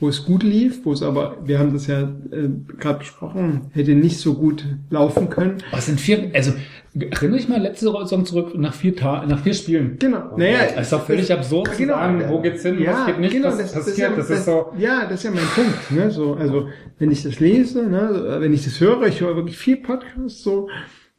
wo 0.00 0.08
es 0.08 0.24
gut 0.24 0.42
lief, 0.42 0.84
wo 0.84 0.92
es 0.92 1.02
aber, 1.02 1.36
wir 1.44 1.58
haben 1.58 1.72
das 1.72 1.86
ja 1.86 2.02
äh, 2.02 2.48
gerade 2.78 2.98
besprochen, 3.00 3.70
hätte 3.72 3.94
nicht 3.94 4.18
so 4.18 4.34
gut 4.34 4.64
laufen 4.90 5.30
können. 5.30 5.58
Was 5.70 5.86
sind 5.86 6.00
vier, 6.00 6.30
also 6.34 6.52
erinnere 6.98 7.38
ich 7.38 7.48
mal 7.48 7.60
letzte 7.60 7.86
Saison 7.86 8.24
zurück 8.26 8.52
nach 8.56 8.74
vier 8.74 8.94
Tagen, 8.96 9.28
nach 9.30 9.40
vier 9.42 9.54
Spielen. 9.54 9.96
Genau. 9.98 10.36
Naja, 10.36 10.58
Das 10.74 10.86
ist 10.86 10.92
doch 10.92 11.06
völlig 11.06 11.32
absurd 11.32 11.74
zu 11.74 11.86
sagen, 11.86 12.24
wo 12.28 12.40
geht's 12.40 12.62
hin, 12.62 12.80
ja, 12.80 12.92
was 12.92 13.06
geht 13.06 13.20
nicht, 13.20 13.32
genau, 13.32 13.48
was 13.48 13.58
das, 13.58 13.72
das, 13.72 13.84
passiert. 13.86 13.96
ist 13.96 13.98
ja, 13.98 14.16
Das 14.16 14.30
ist 14.30 14.44
so. 14.44 14.72
ja, 14.78 15.02
das 15.04 15.14
ist 15.14 15.24
ja 15.24 15.30
mein 15.30 15.46
Punkt. 15.54 15.90
Ne? 15.90 16.10
So, 16.10 16.34
also 16.34 16.68
wenn 16.98 17.10
ich 17.10 17.22
das 17.22 17.40
lese, 17.40 17.84
ne, 17.84 18.38
wenn 18.40 18.52
ich 18.52 18.64
das 18.64 18.80
höre, 18.80 19.02
ich 19.06 19.20
höre 19.20 19.36
wirklich 19.36 19.56
viel 19.56 19.76
Podcasts 19.76 20.42
so, 20.42 20.68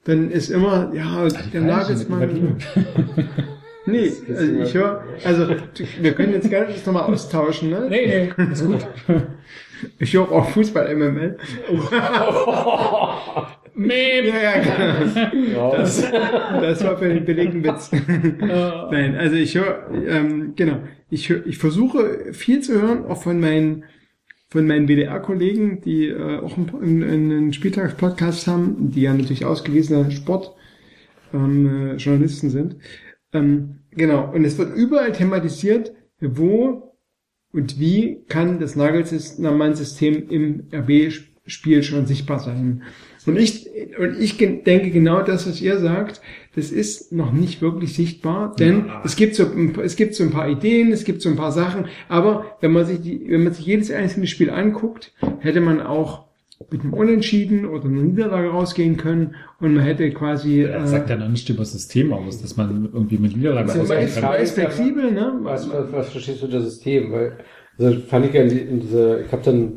dann 0.04 0.30
ist 0.30 0.50
immer, 0.50 0.92
ja, 0.94 1.28
der 1.54 1.62
Nagelsmann. 1.62 2.58
Nee, 3.86 4.12
also 4.30 4.62
ich 4.62 4.74
höre, 4.74 5.04
also 5.24 5.48
wir 6.00 6.14
können 6.14 6.34
jetzt 6.34 6.50
gerne 6.50 6.68
das 6.68 6.86
nochmal 6.86 7.04
austauschen, 7.04 7.70
ne? 7.70 7.88
Nee, 7.90 8.32
nee, 8.38 8.52
ist 8.52 8.66
gut. 8.66 8.86
Ich 10.00 10.14
höre 10.14 10.32
auch 10.32 10.50
Fußball 10.50 10.96
MML. 10.96 11.38
Mem. 13.76 14.26
Ja, 14.26 14.42
ja, 14.42 15.30
genau. 15.32 15.76
Das, 15.76 16.02
das 16.02 16.84
war 16.84 16.98
für 16.98 17.10
den 17.10 17.26
belegten 17.26 17.64
Witz. 17.64 17.92
Nein, 18.92 19.16
also 19.18 19.36
ich 19.36 19.56
höre, 19.56 19.90
ähm, 20.08 20.54
genau, 20.56 20.80
ich, 21.10 21.30
hör, 21.30 21.46
ich 21.46 21.58
versuche 21.58 22.34
viel 22.34 22.62
zu 22.62 22.82
hören, 22.82 23.06
auch 23.06 23.22
von 23.22 23.40
meinen 23.40 23.86
von 24.50 24.68
meinen 24.68 24.88
WDR-Kollegen, 24.88 25.82
die 25.82 26.10
äh, 26.10 26.38
auch 26.38 26.56
einen, 26.58 27.04
einen, 27.04 27.32
einen 27.32 27.54
Spieltagspodcast 27.54 28.46
haben, 28.46 28.92
die 28.92 29.02
ja 29.02 29.12
natürlich 29.12 29.46
ausgewiesene 29.46 30.12
Sport 30.12 30.54
ähm, 31.34 31.94
äh, 31.94 31.96
Journalisten 31.96 32.52
sind. 32.52 32.76
Ähm, 33.34 33.80
genau, 33.92 34.32
und 34.34 34.46
es 34.46 34.58
wird 34.58 34.76
überall 34.76 35.12
thematisiert, 35.12 35.94
wo 36.22 36.96
und 37.52 37.80
wie 37.80 38.24
kann 38.28 38.60
das 38.60 38.76
Nagelsmann-System 38.76 40.30
im 40.30 40.64
RB-Spiel 40.74 41.84
schon 41.84 42.06
sichtbar 42.06 42.40
sein. 42.40 42.84
Und 43.26 43.38
ich, 43.38 43.70
und 43.98 44.20
ich 44.20 44.38
denke 44.38 44.90
genau 44.92 45.22
das, 45.22 45.48
was 45.48 45.62
ihr 45.62 45.78
sagt, 45.80 46.22
das 46.56 46.72
ist 46.72 47.12
noch 47.14 47.32
nicht 47.32 47.62
wirklich 47.62 47.94
sichtbar, 47.94 48.54
denn 48.58 48.86
es 49.06 49.16
gibt 49.16 49.36
so, 49.36 49.46
ein- 49.46 49.74
es 49.82 49.96
gibt 49.96 50.14
so 50.16 50.24
ein 50.24 50.32
paar 50.32 50.50
Ideen, 50.50 50.92
es 50.92 51.04
gibt 51.06 51.22
so 51.22 51.30
ein 51.30 51.36
paar 51.38 51.52
Sachen, 51.54 51.86
aber 52.10 52.58
wenn 52.60 52.72
man 52.74 52.86
sich 52.86 53.00
die, 53.02 53.26
wenn 53.30 53.44
man 53.44 53.54
sich 53.54 53.66
jedes 53.66 53.92
einzelne 53.92 54.28
Spiel 54.28 54.50
anguckt, 54.50 55.14
hätte 55.40 55.62
man 55.62 55.80
auch 55.80 56.26
mit 56.72 56.82
einem 56.82 56.94
Unentschieden 56.94 57.66
oder 57.66 57.86
einer 57.86 58.02
Niederlage 58.02 58.50
rausgehen 58.50 58.96
können 58.98 59.36
und 59.60 59.74
man 59.76 59.84
hätte 59.84 60.10
quasi 60.12 60.64
Das 60.64 60.92
sagt 60.92 61.10
ja 61.10 61.16
noch 61.18 61.28
nicht 61.30 61.50
über 61.50 61.60
das 61.60 61.74
System 61.74 62.14
aus, 62.14 62.42
dass 62.42 62.56
man 62.58 62.90
irgendwie 62.94 63.18
mit 63.18 63.36
Niederlagen 63.36 63.68
Das 63.68 63.76
ist 63.76 63.82
rausgehen 63.92 64.14
kann. 64.22 64.36
die 64.38 64.44
ist 64.44 64.54
flexibel, 64.54 65.12
ne? 65.12 65.34
Was, 65.42 65.70
was, 65.70 65.92
was 65.92 66.10
verstehst 66.10 66.42
du 66.42 66.46
unter 66.46 66.62
System? 66.62 67.12
Weil, 67.12 67.34
also 67.80 68.00
fand 68.02 68.26
ich 68.28 68.34
ja 68.34 68.44
in, 68.44 68.50
die- 68.50 68.60
in 68.62 68.80
dieser, 68.80 69.22
ich 69.22 69.32
habe 69.32 69.42
dann 69.44 69.74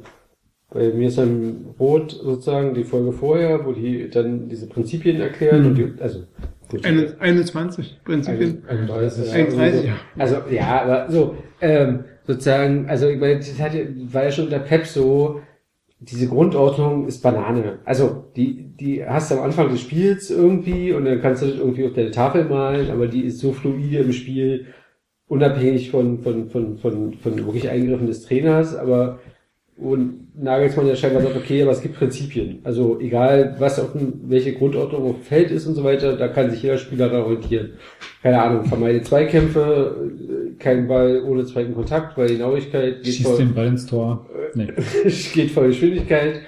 bei 0.73 0.93
mir 0.93 1.09
ist 1.09 1.17
dann 1.19 1.75
Rot 1.79 2.11
sozusagen 2.13 2.75
die 2.75 2.85
Folge 2.85 3.13
vorher, 3.13 3.65
wo 3.65 3.73
die 3.73 4.11
dann 4.11 4.49
diese 4.49 4.67
Prinzipien 4.69 5.21
erklären 5.21 5.61
Mhm. 5.63 5.67
und 5.69 5.75
die, 5.79 5.93
also 6.03 6.25
gut, 6.69 6.85
Eine- 6.85 7.15
21 7.21 8.01
Prinzipien. 8.05 8.63
31, 8.69 9.33
31, 9.33 9.85
ja. 9.87 9.95
Also 10.19 10.37
ja, 10.51 10.83
aber 10.83 11.11
so, 11.11 11.37
ähm, 11.61 12.01
sozusagen, 12.27 12.87
also 12.89 13.09
ich 13.09 13.19
meine, 13.19 13.37
das 13.37 13.59
hatte, 13.61 13.89
war 14.13 14.25
ja 14.25 14.31
schon 14.33 14.51
der 14.51 14.59
Pep 14.59 14.87
so, 14.87 15.41
diese 15.99 16.29
Grundordnung 16.29 17.07
ist 17.07 17.23
Banane. 17.23 17.79
Also 17.85 18.25
die, 18.37 18.75
die 18.77 19.05
hast 19.05 19.31
du 19.31 19.37
am 19.37 19.45
Anfang 19.45 19.71
des 19.71 19.81
Spiels 19.81 20.31
irgendwie 20.31 20.93
und 20.93 21.05
dann 21.07 21.21
kannst 21.23 21.43
du 21.43 21.47
das 21.47 21.59
irgendwie 21.59 21.87
auf 21.87 21.95
deine 21.95 22.11
Tafel 22.11 22.45
malen, 22.45 22.91
aber 22.91 23.07
die 23.07 23.23
ist 23.23 23.39
so 23.39 23.53
fluide 23.53 23.99
im 23.99 24.13
Spiel, 24.13 24.67
unabhängig 25.27 25.91
von, 25.91 26.19
von, 26.21 26.49
von, 26.51 26.77
von, 26.77 27.15
von 27.15 27.47
wirklich 27.47 27.71
Eingriffen 27.71 28.07
des 28.07 28.23
Trainers, 28.23 28.77
aber 28.77 29.21
und 29.79 30.29
Nagelsmann 30.35 30.87
ja 30.87 30.97
scheinbar 30.97 31.23
sagt, 31.23 31.37
okay, 31.37 31.63
aber 31.63 31.73
es 31.73 31.83
gibt 31.83 31.97
Prinzipien. 31.97 32.61
Also 32.65 32.99
egal, 32.99 33.57
was 33.59 33.79
auf 33.79 33.93
dem, 33.93 34.21
welche 34.27 34.55
Grundordnung 34.55 35.11
auf 35.11 35.17
dem 35.17 35.23
Feld 35.23 35.51
ist 35.51 35.67
und 35.67 35.75
so 35.75 35.85
weiter, 35.85 36.17
da 36.17 36.29
kann 36.29 36.51
sich 36.51 36.63
jeder 36.63 36.79
Spieler 36.79 37.09
daran 37.09 37.25
orientieren. 37.25 37.75
Keine 38.23 38.41
Ahnung, 38.41 38.65
vermeide 38.65 39.03
Zweikämpfe, 39.03 40.11
äh, 40.19 40.55
kein 40.59 40.89
Ball 40.89 41.23
ohne 41.23 41.45
zweiten 41.45 41.75
Kontakt, 41.75 42.17
weil 42.17 42.29
die 42.29 42.37
Genauigkeit 42.39 43.03
geht 43.03 43.15
Schießt 43.15 43.39
den 43.39 43.55
Ball 43.55 43.67
ins 43.67 43.87
Tor. 43.87 44.27
Nee. 44.55 44.69
geht 45.35 45.51
vor 45.51 45.67
Geschwindigkeit. 45.67 46.41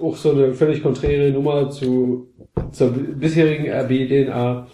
Auch 0.00 0.16
so 0.16 0.32
eine 0.32 0.54
völlig 0.54 0.82
konträre 0.82 1.30
Nummer 1.30 1.68
zu, 1.68 2.32
zur 2.70 2.90
bisherigen 2.90 3.70
RB-DNA. 3.70 4.66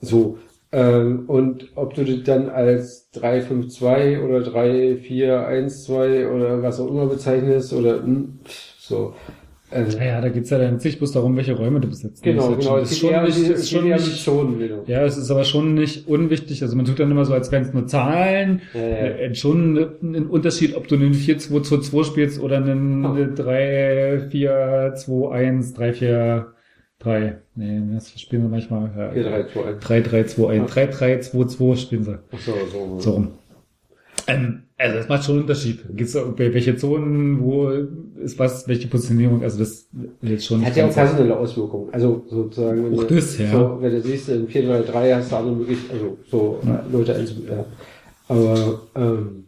So. 0.00 0.38
Ähm, 0.72 1.24
und 1.28 1.68
ob 1.76 1.94
du 1.94 2.04
das 2.04 2.24
dann 2.24 2.48
als 2.50 3.08
3-5-2 3.14 4.20
oder 4.24 4.38
3-4-1-2 4.40 6.28
oder 6.30 6.62
was 6.62 6.80
auch 6.80 6.90
immer 6.90 7.06
bezeichnest 7.06 7.72
oder 7.72 8.02
hm, 8.02 8.40
so. 8.78 9.14
Ähm, 9.72 9.86
Naja, 9.98 10.20
da 10.20 10.28
geht's 10.28 10.50
ja 10.50 10.58
dann 10.58 10.76
nicht 10.76 10.98
bloß 10.98 11.10
darum, 11.12 11.36
welche 11.36 11.54
Räume 11.54 11.80
du 11.80 11.88
besetzt. 11.88 12.22
Genau, 12.22 12.50
Das 12.54 12.58
genau. 12.64 12.76
Es 12.78 12.92
ist 12.92 13.00
geht 13.00 13.00
schon 13.00 13.10
eher 13.10 13.22
nicht, 13.24 13.36
die- 13.38 13.42
ist 13.52 13.58
es 13.58 13.68
schon 13.70 13.88
nicht, 13.88 14.24
Zonen, 14.24 14.58
genau. 14.60 14.82
ja, 14.86 15.04
es 15.04 15.16
ist 15.16 15.28
aber 15.30 15.42
schon 15.44 15.74
nicht 15.74 16.06
unwichtig. 16.08 16.62
Also 16.62 16.76
man 16.76 16.84
tut 16.84 17.00
dann 17.00 17.10
immer 17.10 17.24
so, 17.24 17.32
als 17.34 17.50
wären 17.50 17.64
es 17.64 17.72
nur 17.72 17.86
Zahlen. 17.88 18.60
Ja, 18.74 18.80
ja. 18.80 18.86
Äh, 18.96 19.34
schon 19.34 19.76
ein 20.02 20.26
Unterschied, 20.26 20.76
ob 20.76 20.86
du 20.88 20.94
einen 20.96 21.14
4-2-2-2 21.14 22.04
spielst 22.04 22.40
oder 22.40 22.58
einen 22.58 23.04
3-4-2-1, 23.34 25.74
3-4-3. 27.02 27.34
Nee, 27.54 27.82
das 27.94 28.18
spielen 28.20 28.42
sie 28.42 28.48
manchmal. 28.48 28.90
Ja, 28.96 29.10
4-3-2-1. 29.12 29.80
3-3-2-1. 29.80 30.68
3-3-2-2 31.30 31.76
spielen 31.76 32.04
sie. 32.04 32.18
Ach 32.32 32.38
so, 32.40 32.52
so. 32.70 33.00
So 33.00 33.10
rum. 33.12 33.28
Ähm, 34.28 34.62
also 34.78 34.96
das 34.96 35.08
macht 35.08 35.24
schon 35.24 35.34
einen 35.36 35.42
Unterschied. 35.42 35.84
Gibt's 35.94 36.14
welche 36.14 36.76
Zonen, 36.76 37.40
wo 37.40 37.68
ist 37.70 38.38
was, 38.38 38.66
welche 38.68 38.88
Positionierung, 38.88 39.42
also 39.42 39.58
das 39.58 39.88
jetzt 40.20 40.46
schon. 40.46 40.64
Hat 40.64 40.76
ja 40.76 40.86
auch 40.86 40.92
personelle 40.92 41.36
Auswirkungen. 41.36 41.92
Also 41.92 42.24
sozusagen, 42.28 42.84
wenn 42.84 42.98
Auch 42.98 43.04
du, 43.04 43.14
das, 43.14 43.38
ja. 43.38 43.50
so, 43.52 43.78
wenn 43.80 43.92
du 43.92 44.02
siehst, 44.02 44.28
in 44.28 44.48
4-3-3 44.48 45.14
hast 45.14 45.32
du 45.32 45.36
andere 45.36 45.56
möglich, 45.56 45.78
also 45.90 46.18
so 46.28 46.60
Ja. 46.66 46.76
äh, 46.76 46.92
Leute 46.92 47.14
einzubinden. 47.14 47.56
Ja. 47.56 47.64
Aber 48.28 48.82
ähm, 48.96 49.44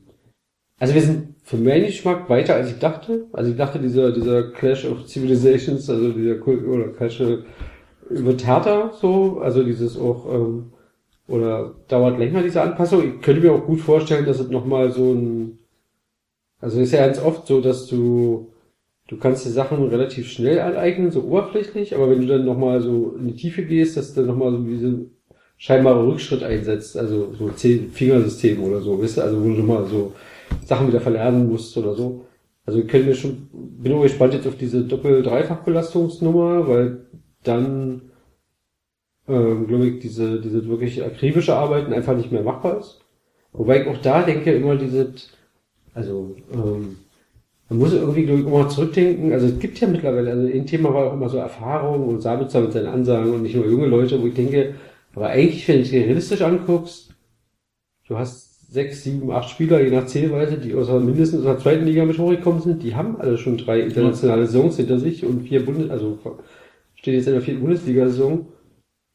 also 0.78 0.94
wir 0.94 1.02
sind 1.02 1.35
für 1.49 1.57
meinen 1.57 1.86
Geschmack 1.86 2.28
weiter 2.28 2.57
als 2.57 2.70
ich 2.73 2.78
dachte. 2.78 3.27
Also 3.33 3.51
ich 3.51 3.57
dachte, 3.57 3.78
dieser, 3.78 4.12
dieser 4.12 4.51
Clash 4.52 4.85
of 4.85 5.07
Civilizations, 5.07 5.89
also 5.89 6.12
dieser 6.12 6.47
oder 6.47 6.89
Clash 6.89 7.20
äh, 7.20 7.39
wird 8.10 8.44
härter 8.44 8.93
so, 9.01 9.39
also 9.41 9.62
dieses 9.62 9.99
auch 9.99 10.31
ähm, 10.31 10.73
oder 11.27 11.75
dauert 11.89 12.18
länger, 12.18 12.43
diese 12.43 12.60
Anpassung. 12.60 13.02
Ich 13.02 13.23
könnte 13.23 13.41
mir 13.41 13.52
auch 13.52 13.65
gut 13.65 13.81
vorstellen, 13.81 14.27
dass 14.27 14.41
es 14.41 14.51
nochmal 14.51 14.91
so 14.91 15.15
ein 15.15 15.59
also 16.60 16.81
ist 16.81 16.93
ja 16.93 17.07
ganz 17.07 17.18
oft 17.18 17.47
so, 17.47 17.62
dass 17.62 17.86
du 17.86 18.52
du 19.07 19.17
kannst 19.17 19.47
die 19.47 19.51
Sachen 19.51 19.89
relativ 19.89 20.31
schnell 20.31 20.60
aneignen, 20.60 21.10
so 21.10 21.23
oberflächlich, 21.23 21.94
aber 21.94 22.10
wenn 22.10 22.20
du 22.20 22.27
dann 22.27 22.44
nochmal 22.44 22.83
so 22.83 23.17
in 23.18 23.27
die 23.28 23.36
Tiefe 23.36 23.62
gehst, 23.62 23.97
dass 23.97 24.12
du 24.12 24.20
dann 24.20 24.28
nochmal 24.28 24.52
so 24.52 24.59
diesen 24.59 25.17
scheinbare 25.57 26.07
Rückschritt 26.07 26.43
einsetzt, 26.43 26.94
also 26.94 27.33
so 27.39 27.49
Zehn-Fingersystem 27.49 28.62
oder 28.62 28.83
so, 28.83 29.02
weißt 29.02 29.17
du, 29.17 29.23
also 29.23 29.41
wo 29.43 29.44
du 29.44 29.55
nochmal 29.55 29.86
so 29.86 30.12
Sachen 30.65 30.89
wieder 30.89 31.01
verlernen 31.01 31.49
musst 31.49 31.77
oder 31.77 31.94
so. 31.94 32.25
Also 32.67 32.81
ich 32.81 32.93
mir 32.93 33.15
schon, 33.15 33.49
bin 33.52 33.94
auch 33.94 34.02
gespannt 34.02 34.35
jetzt 34.35 34.47
auf 34.47 34.57
diese 34.57 34.85
Doppel-Dreifach-Belastungsnummer, 34.85 36.68
weil 36.68 37.07
dann, 37.43 38.02
ähm, 39.27 39.67
glaube 39.67 39.86
ich, 39.86 40.01
diese, 40.01 40.41
diese 40.41 40.68
wirklich 40.68 41.02
akribische 41.02 41.55
Arbeiten 41.55 41.94
einfach 41.94 42.15
nicht 42.15 42.31
mehr 42.31 42.43
machbar 42.43 42.81
ist. 42.81 43.01
Wobei 43.52 43.81
ich 43.81 43.89
auch 43.89 43.97
da 44.02 44.23
denke, 44.23 44.52
immer 44.52 44.77
diese, 44.77 45.15
also, 45.94 46.36
ähm, 46.52 46.99
man 47.70 47.78
muss 47.78 47.93
irgendwie, 47.93 48.25
glaube 48.25 48.41
ich, 48.41 48.47
immer 48.47 48.68
zurückdenken. 48.68 49.33
Also 49.33 49.47
es 49.47 49.59
gibt 49.59 49.81
ja 49.81 49.89
mittlerweile, 49.89 50.31
also 50.31 50.47
ein 50.47 50.67
Thema 50.67 50.93
war 50.93 51.07
auch 51.07 51.15
immer 51.15 51.28
so 51.28 51.39
Erfahrung 51.39 52.09
und 52.09 52.20
Sabitzer 52.20 52.60
mit 52.60 52.73
seinen 52.73 52.89
Ansagen 52.89 53.33
und 53.33 53.43
nicht 53.43 53.57
nur 53.57 53.67
junge 53.67 53.86
Leute, 53.86 54.20
wo 54.20 54.27
ich 54.27 54.35
denke, 54.35 54.75
aber 55.15 55.28
eigentlich, 55.28 55.67
wenn 55.68 55.83
du 55.83 55.89
dir 55.89 56.05
realistisch 56.05 56.43
anguckst, 56.43 57.15
du 58.07 58.18
hast 58.18 58.48
sechs, 58.68 59.02
sieben, 59.02 59.30
acht 59.30 59.48
Spieler, 59.48 59.82
je 59.82 59.90
nach 59.90 60.06
Zählweise, 60.06 60.58
die 60.58 60.74
aus 60.74 60.88
der 60.88 61.00
mindestens 61.00 61.40
aus 61.40 61.47
der 61.47 61.58
zweiten 61.58 61.86
Liga 61.86 62.05
mit 62.05 62.18
hochgekommen 62.18 62.60
sind, 62.60 62.82
die 62.82 62.94
haben 62.94 63.18
alle 63.18 63.38
schon 63.38 63.56
drei 63.56 63.80
internationale 63.80 64.47
Saisons 64.47 64.76
hinter 64.76 64.98
sich 64.98 65.24
und 65.24 65.48
vier 65.48 65.64
Bundes, 65.64 65.90
also 65.90 66.18
steht 66.94 67.14
jetzt 67.14 67.26
in 67.26 67.32
der 67.32 67.42
vierten 67.42 67.60
Bundesliga-Saison, 67.60 68.48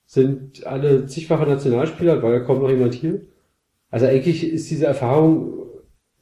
sind 0.05 0.65
alle 0.65 1.05
zigfache 1.05 1.47
Nationalspieler, 1.47 2.21
war 2.23 2.33
ja 2.33 2.39
kaum 2.39 2.61
noch 2.61 2.69
jemand 2.69 2.95
hier. 2.95 3.21
Also 3.91 4.07
eigentlich 4.07 4.43
ist 4.43 4.71
diese 4.71 4.87
Erfahrung, 4.87 5.67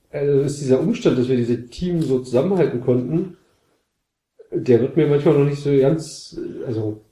also 0.09 0.41
ist 0.41 0.59
dieser 0.59 0.81
Umstand, 0.81 1.17
dass 1.17 1.29
wir 1.29 1.37
diese 1.37 1.67
Team 1.67 2.01
so 2.01 2.19
zusammenhalten 2.19 2.81
konnten, 2.81 3.37
der 4.51 4.81
wird 4.81 4.97
mir 4.97 5.07
manchmal 5.07 5.37
noch 5.37 5.49
nicht 5.49 5.63
so 5.63 5.71
ganz, 5.77 6.37
also 6.67 7.05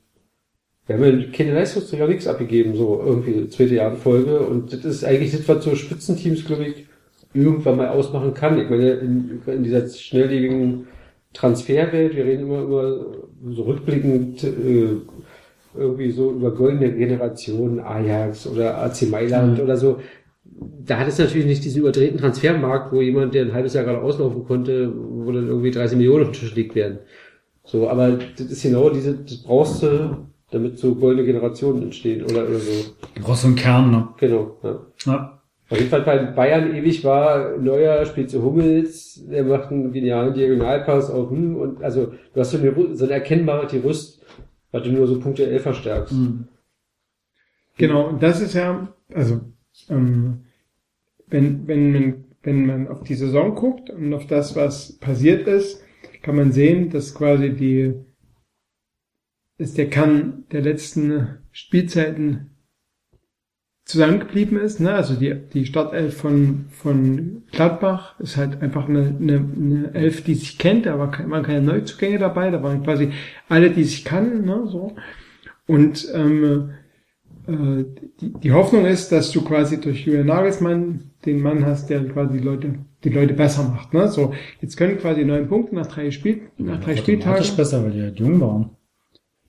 wir 0.90 0.98
haben 0.98 1.22
ja 1.22 1.28
keine 1.32 1.54
Leistungsträger 1.54 2.08
nichts 2.08 2.28
abgegeben, 2.28 2.76
so 2.76 3.02
irgendwie 3.06 3.48
zweite 3.48 3.76
Jahr 3.76 3.92
in 3.92 3.98
Folge. 3.98 4.40
Und 4.40 4.74
das 4.74 4.84
ist 4.84 5.06
eigentlich 5.06 5.32
das, 5.32 5.48
was 5.48 5.64
so 5.64 5.76
Spitzenteams, 5.76 6.46
glaube 6.46 6.66
ich, 6.66 6.86
irgendwann 7.34 7.78
mal 7.78 7.90
ausmachen 7.90 8.34
kann. 8.34 8.60
Ich 8.60 8.70
meine, 8.70 8.94
in, 8.94 9.42
in 9.46 9.64
dieser 9.64 9.88
schnelllebigen 9.88 10.88
Transferwelt, 11.34 12.16
wir 12.16 12.26
reden 12.26 12.48
immer 12.48 12.62
über 12.64 13.06
so 13.52 13.62
rückblickend 13.64 14.44
äh, 14.44 14.96
irgendwie 15.78 16.12
so 16.12 16.32
über 16.32 16.52
goldene 16.56 16.92
Generationen, 16.92 17.80
Ajax 17.80 18.48
oder 18.48 18.80
AC 18.80 19.04
Mailand 19.04 19.60
Mhm. 19.60 19.64
oder 19.64 19.78
so. 19.78 20.00
Da 20.86 20.98
hat 20.98 21.08
es 21.08 21.20
natürlich 21.20 21.46
nicht 21.46 21.64
diesen 21.64 21.82
überdrehten 21.82 22.18
Transfermarkt, 22.18 22.92
wo 22.92 23.02
jemand, 23.02 23.36
der 23.36 23.44
ein 23.46 23.54
halbes 23.54 23.76
Jahr 23.76 23.84
gerade 23.84 24.02
auslaufen 24.02 24.44
konnte, 24.46 24.92
wo 24.96 25.32
dann 25.32 25.48
irgendwie 25.48 25.70
30 25.72 25.98
Millionen 25.98 26.24
auf 26.26 26.32
den 26.32 26.40
Tisch 26.40 26.56
gelegt 26.56 26.74
werden. 26.76 26.98
So, 27.64 27.88
aber 27.88 28.18
das 28.38 28.48
ist 28.48 28.64
genau 28.64 28.90
diese, 28.90 29.14
das 29.16 29.44
brauchst 29.44 29.84
du, 29.84 30.29
damit 30.52 30.80
so 30.80 30.96
goldene 30.96 31.26
Generationen 31.26 31.84
entstehen 31.84 32.24
oder, 32.24 32.48
oder 32.48 32.60
so. 32.60 32.72
Du 33.16 33.22
brauchst 33.22 33.44
so 33.44 33.48
einen 33.48 33.56
Kern, 33.56 33.92
ne? 33.92 34.08
Genau, 34.18 34.58
ja. 34.64 34.80
Ja. 35.06 35.42
Auf 35.70 35.78
jeden 35.78 35.90
Fall 35.90 36.02
bei 36.02 36.18
Bayern 36.18 36.76
ewig 36.76 37.04
war, 37.04 37.58
Neuer 37.58 38.04
spielt 38.06 38.32
zu 38.32 38.42
Hummels, 38.42 39.24
der 39.30 39.44
macht 39.44 39.70
einen 39.70 39.92
genialen 39.92 40.34
Diagonalpass 40.34 41.12
auf, 41.12 41.30
hm, 41.30 41.56
und 41.56 41.84
also 41.84 42.14
du 42.34 42.40
hast 42.40 42.52
so 42.52 42.58
eine, 42.58 42.96
so 42.96 43.06
eine 43.06 43.14
erkennbare 43.14 43.68
Tirust, 43.68 44.26
weil 44.72 44.82
du 44.82 44.92
nur 44.92 45.06
so 45.06 45.20
Punkte 45.20 45.48
11 45.48 45.62
verstärkst. 45.62 46.16
Genau, 47.78 48.10
und 48.10 48.24
das 48.24 48.42
ist 48.42 48.56
ja, 48.56 48.92
also 49.14 49.42
ähm, 49.90 50.46
wenn, 51.28 51.68
wenn, 51.68 51.92
man, 51.92 52.26
wenn 52.42 52.66
man 52.66 52.88
auf 52.88 53.04
die 53.04 53.16
Saison 53.16 53.54
guckt 53.54 53.92
und 53.92 54.12
auf 54.14 54.26
das, 54.26 54.56
was 54.56 54.98
passiert 54.98 55.48
ist, 55.48 55.84
kann 56.24 56.36
man 56.36 56.52
sehen, 56.52 56.90
dass 56.90 57.14
quasi 57.14 57.52
die 57.54 57.94
dass 59.60 59.74
der 59.74 59.90
Kern 59.90 60.46
der 60.52 60.62
letzten 60.62 61.38
Spielzeiten 61.52 62.50
zusammengeblieben 63.84 64.58
ist. 64.58 64.80
Ne? 64.80 64.94
Also 64.94 65.16
die, 65.16 65.36
die 65.54 65.66
Startelf 65.66 66.18
von, 66.18 66.66
von 66.70 67.44
Gladbach 67.52 68.20
ist 68.20 68.38
halt 68.38 68.62
einfach 68.62 68.88
eine, 68.88 69.16
eine, 69.20 69.36
eine 69.36 69.92
Elf, 69.94 70.24
die 70.24 70.36
sich 70.36 70.58
kennt, 70.58 70.86
da 70.86 70.98
waren 70.98 71.44
keine 71.44 71.62
Neuzugänge 71.62 72.20
dabei, 72.20 72.52
da 72.52 72.64
waren 72.64 72.84
quasi 72.84 73.10
alle, 73.50 73.72
die 73.72 73.84
sich 73.84 74.06
kannten. 74.06 74.46
Ne? 74.46 74.68
So. 74.68 74.96
Und 75.68 76.08
ähm, 76.14 76.70
äh, 77.48 77.84
die, 78.22 78.32
die 78.32 78.52
Hoffnung 78.54 78.86
ist, 78.86 79.12
dass 79.12 79.32
du 79.32 79.44
quasi 79.44 79.82
durch 79.82 80.06
Julian 80.06 80.28
Nagelsmann 80.28 81.12
den 81.26 81.42
Mann 81.42 81.66
hast, 81.66 81.90
der 81.90 82.08
quasi 82.08 82.38
die 82.38 82.44
Leute, 82.44 82.76
die 83.04 83.10
Leute 83.10 83.34
besser 83.34 83.64
macht. 83.64 83.94
Ne? 83.94 84.08
So, 84.08 84.34
jetzt 84.62 84.78
können 84.78 85.00
quasi 85.00 85.26
neun 85.26 85.50
Punkte 85.50 85.76
nach 85.76 85.88
drei 85.88 86.12
Spiel, 86.12 86.44
nach 86.58 86.80
drei 86.80 86.96
Spieltagen. 86.96 87.34
Automatisch 87.34 87.58
besser, 87.58 87.84
weil 87.84 87.92
die 87.92 88.02
halt 88.04 88.20
jung 88.20 88.40
waren. 88.40 88.70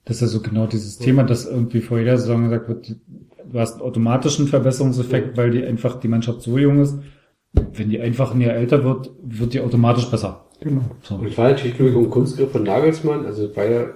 Das 0.04 0.16
ist 0.16 0.22
ja 0.22 0.26
so 0.28 0.40
genau 0.40 0.66
dieses 0.66 0.98
Thema, 0.98 1.24
dass 1.24 1.46
irgendwie 1.46 1.80
vor 1.80 1.98
jeder 1.98 2.16
Saison 2.16 2.44
gesagt 2.44 2.68
wird, 2.68 2.96
du 3.50 3.58
hast 3.58 3.74
einen 3.74 3.82
automatischen 3.82 4.48
Verbesserungseffekt, 4.48 5.36
weil 5.36 5.50
die 5.50 5.64
einfach 5.64 6.00
die 6.00 6.08
Mannschaft 6.08 6.42
so 6.42 6.58
jung 6.58 6.80
ist. 6.80 6.98
Wenn 7.52 7.90
die 7.90 8.00
einfach 8.00 8.34
ein 8.34 8.40
Jahr 8.40 8.54
älter 8.54 8.84
wird, 8.84 9.10
wird 9.22 9.54
die 9.54 9.60
automatisch 9.60 10.06
besser. 10.10 10.46
Genau. 10.60 10.82
Und 11.10 11.26
es 11.26 11.36
war 11.36 11.50
natürlich, 11.50 11.76
glaube 11.76 11.90
ich, 11.90 11.96
ein 11.96 12.10
Kunstgriff 12.10 12.52
von 12.52 12.62
Nagelsmann. 12.62 13.26
Also 13.26 13.46
es 13.46 13.56
war 13.56 13.64
ja 13.64 13.86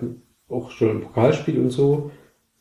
auch 0.49 0.71
schon 0.71 0.91
ein 0.91 1.01
Pokalspiel 1.03 1.59
und 1.61 1.71
so. 1.71 2.11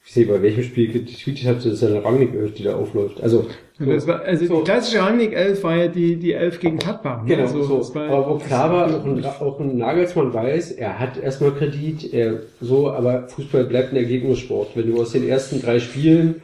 Ich 0.06 0.12
sehe, 0.12 0.26
bei 0.26 0.42
welchem 0.42 0.64
Spiel 0.64 0.92
getweetet 0.92 1.46
hat, 1.48 1.58
das 1.58 1.66
ist 1.66 1.82
ja 1.82 1.88
eine 1.88 2.04
Rangnick 2.04 2.34
11, 2.34 2.54
die 2.56 2.64
da 2.64 2.76
aufläuft. 2.76 3.24
Also, 3.24 3.46
das 3.80 4.06
war, 4.06 4.22
also 4.22 4.58
die 4.58 4.64
klassische 4.64 5.00
Rangnick 5.02 5.32
11 5.34 5.64
war 5.64 5.78
ja 5.78 5.88
die, 5.88 6.18
die 6.18 6.34
11 6.34 6.60
gegen 6.60 6.78
Gladbach. 6.78 7.24
ne? 7.24 7.30
Genau, 7.30 7.44
also, 7.44 7.64
so. 7.64 7.78
das 7.78 7.96
aber 7.96 8.30
wo 8.30 8.36
klar 8.36 8.72
war, 8.72 8.88
auch 8.88 9.06
ein, 9.06 9.26
auch 9.26 9.60
ein 9.62 9.78
Nagelsmann 9.78 10.34
weiß, 10.34 10.72
er 10.72 11.00
hat 11.00 11.18
erstmal 11.22 11.52
Kredit, 11.52 12.14
er, 12.14 12.42
so, 12.60 12.92
aber 12.92 13.30
Fußball 13.30 13.64
bleibt 13.64 13.94
ein 13.94 13.96
Ergebnissport. 13.96 14.76
Wenn 14.76 14.92
du 14.92 15.02
aus 15.02 15.14
den 15.14 15.28
ersten 15.28 15.62
drei 15.62 15.80
Spielen 15.80 16.42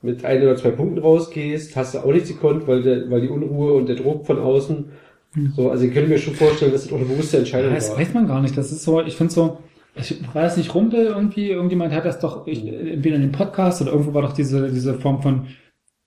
mit 0.00 0.24
ein 0.24 0.42
oder 0.42 0.56
zwei 0.56 0.70
Punkten 0.70 0.98
rausgehst, 0.98 1.76
hast 1.76 1.94
du 1.94 1.98
auch 1.98 2.12
nichts 2.12 2.30
gekonnt, 2.30 2.66
weil, 2.66 2.82
der, 2.82 3.10
weil 3.10 3.20
die 3.20 3.28
Unruhe 3.28 3.74
und 3.74 3.88
der 3.90 3.96
Druck 3.96 4.26
von 4.26 4.38
außen, 4.38 4.86
so, 5.54 5.70
also 5.70 5.84
ich 5.84 5.92
könnte 5.92 6.10
mir 6.10 6.18
schon 6.18 6.34
vorstellen, 6.34 6.72
dass 6.72 6.84
das 6.84 6.92
auch 6.92 6.96
eine 6.96 7.06
bewusste 7.06 7.38
Entscheidung 7.38 7.70
Ja, 7.70 7.76
das 7.76 7.90
war. 7.90 7.98
weiß 7.98 8.12
man 8.14 8.26
gar 8.26 8.40
nicht. 8.40 8.56
Das 8.56 8.72
ist 8.72 8.82
so, 8.84 9.00
ich 9.00 9.16
finde 9.16 9.32
so, 9.32 9.58
ich 9.94 10.34
weiß 10.34 10.56
nicht, 10.56 10.74
Rumpel 10.74 11.06
irgendwie, 11.06 11.50
irgendjemand 11.50 11.92
hat 11.92 12.04
das 12.04 12.18
doch, 12.18 12.46
ich, 12.46 12.66
entweder 12.66 13.16
in 13.16 13.22
dem 13.22 13.32
Podcast 13.32 13.82
oder 13.82 13.92
irgendwo 13.92 14.14
war 14.14 14.22
doch 14.22 14.32
diese, 14.32 14.70
diese 14.70 14.94
Form 14.94 15.20
von, 15.22 15.46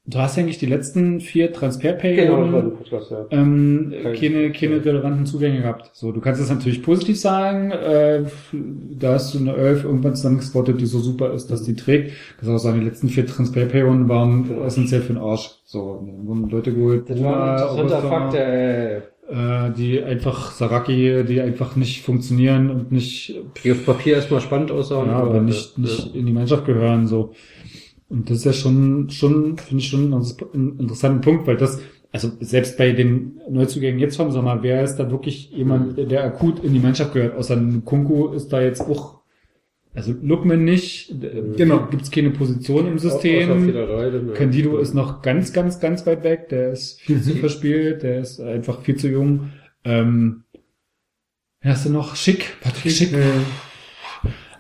du 0.08 0.18
hast 0.20 0.38
eigentlich 0.38 0.58
die 0.60 0.66
letzten 0.68 1.20
vier 1.20 1.46
Genau, 1.48 1.52
das 1.52 1.60
Transferperioden 1.60 2.56
ein 2.56 2.72
Podcast, 2.78 3.12
ja. 3.12 3.26
ähm, 3.32 3.94
Kein- 4.04 4.14
keine, 4.16 4.52
keine 4.52 4.86
relevanten 4.86 5.26
Zugänge 5.26 5.62
gehabt. 5.62 5.92
So, 5.94 6.12
du 6.12 6.20
kannst 6.22 6.42
es 6.42 6.50
natürlich 6.50 6.82
positiv 6.84 7.20
sagen, 7.20 7.72
äh, 7.72 8.24
da 8.52 9.14
hast 9.14 9.34
du 9.34 9.40
eine 9.40 9.56
Elf 9.56 9.84
irgendwann 9.84 10.16
zusammengesquattet, 10.16 10.80
die 10.82 10.86
so 10.86 11.00
super 11.00 11.34
ist, 11.34 11.50
dass 11.52 11.64
die 11.64 11.76
trägt. 11.76 12.10
Du 12.12 12.16
kannst 12.46 12.52
auch 12.52 12.58
sagen, 12.58 12.80
die 12.80 12.86
letzten 12.86 13.10
vier 13.10 13.26
Transferperioden 13.28 14.08
waren 14.10 14.62
essentiell 14.66 15.02
für 15.02 15.14
den 15.14 15.22
Arsch. 15.22 15.52
So, 15.66 16.08
wurden 16.24 16.50
Leute 16.50 16.74
geholt. 16.74 17.10
Das 17.10 17.22
war 17.24 17.72
ein 17.72 17.78
interessanter 17.80 18.08
Fakt, 18.10 18.34
äh, 18.36 19.02
äh, 19.30 19.72
die 19.72 20.04
einfach 20.04 20.52
Saraki, 20.52 21.24
die 21.28 21.42
einfach 21.42 21.76
nicht 21.76 22.04
funktionieren 22.04 22.70
und 22.70 22.92
nicht 22.92 23.36
die 23.64 23.72
auf 23.72 23.86
Papier 23.86 24.16
erstmal 24.16 24.42
spannend 24.42 24.72
aussahen. 24.72 25.08
ja, 25.08 25.18
aber 25.18 25.42
nicht, 25.42 25.78
nicht 25.78 26.16
in 26.16 26.26
die 26.26 26.32
Mannschaft 26.32 26.66
gehören, 26.66 27.08
so. 27.08 27.34
Und 28.08 28.30
das 28.30 28.38
ist 28.40 28.46
ja 28.46 28.54
schon, 28.54 29.10
schon, 29.10 29.58
finde 29.58 29.82
ich 29.82 29.90
schon 29.90 30.14
einen 30.14 30.80
interessanten 30.80 31.22
Punkt, 31.22 31.48
weil 31.48 31.58
das, 31.58 31.82
also 32.12 32.32
selbst 32.40 32.78
bei 32.78 32.92
den 32.92 33.42
Neuzugängen 33.50 34.00
jetzt 34.00 34.18
vom 34.18 34.32
Sommer, 34.32 34.62
wer 34.62 34.84
ist 34.84 34.98
da 34.98 35.10
wirklich 35.10 35.50
jemand, 35.50 35.98
der 35.98 36.24
akut 36.24 36.64
in 36.64 36.74
die 36.74 36.80
Mannschaft 36.80 37.14
gehört? 37.14 37.36
Außer 37.36 37.60
Kunku 37.84 38.30
ist 38.30 38.54
da 38.54 38.62
jetzt 38.62 38.82
auch, 38.82 39.15
also 39.96 40.14
Lookman 40.22 40.64
nicht, 40.64 41.16
Genau. 41.58 41.88
Gibt 41.88 42.04
es 42.04 42.12
keine 42.12 42.32
Position 42.32 42.88
im 42.88 43.00
System. 43.00 43.74
Ja. 43.74 44.34
Candido 44.34 44.78
ist 44.78 44.94
noch 44.94 45.22
ganz, 45.22 45.54
ganz, 45.54 45.80
ganz 45.80 46.06
weit 46.06 46.24
weg, 46.24 46.50
der 46.50 46.74
ist 46.74 47.00
viel 47.02 47.22
zu 47.22 47.36
verspielt, 47.36 48.04
der 48.04 48.20
ist 48.20 48.40
einfach 48.42 48.82
viel 48.82 48.98
zu 48.98 49.08
jung. 49.08 49.52
Ähm, 49.86 50.44
hast 51.62 51.86
du 51.86 51.92
noch? 51.92 52.16
Schick, 52.16 52.60
Patrick 52.62 52.92
Schick. 52.92 53.14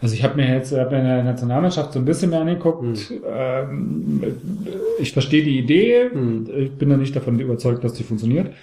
Also 0.01 0.13
ich 0.13 0.23
habe 0.23 0.35
mir 0.35 0.53
jetzt 0.53 0.71
hab 0.71 0.91
mir 0.91 0.99
in 0.99 1.05
der 1.05 1.23
Nationalmannschaft 1.23 1.93
so 1.93 1.99
ein 1.99 2.05
bisschen 2.05 2.29
mehr 2.29 2.41
angeguckt. 2.41 3.11
Ähm, 3.25 4.21
ich 4.99 5.13
verstehe 5.13 5.43
die 5.43 5.57
Idee. 5.57 6.09
Ich 6.57 6.71
bin 6.73 6.89
da 6.89 6.97
nicht 6.97 7.15
davon 7.15 7.39
überzeugt, 7.39 7.83
dass 7.83 7.93
die 7.93 8.03
funktioniert. 8.03 8.53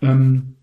Ähm, 0.00 0.55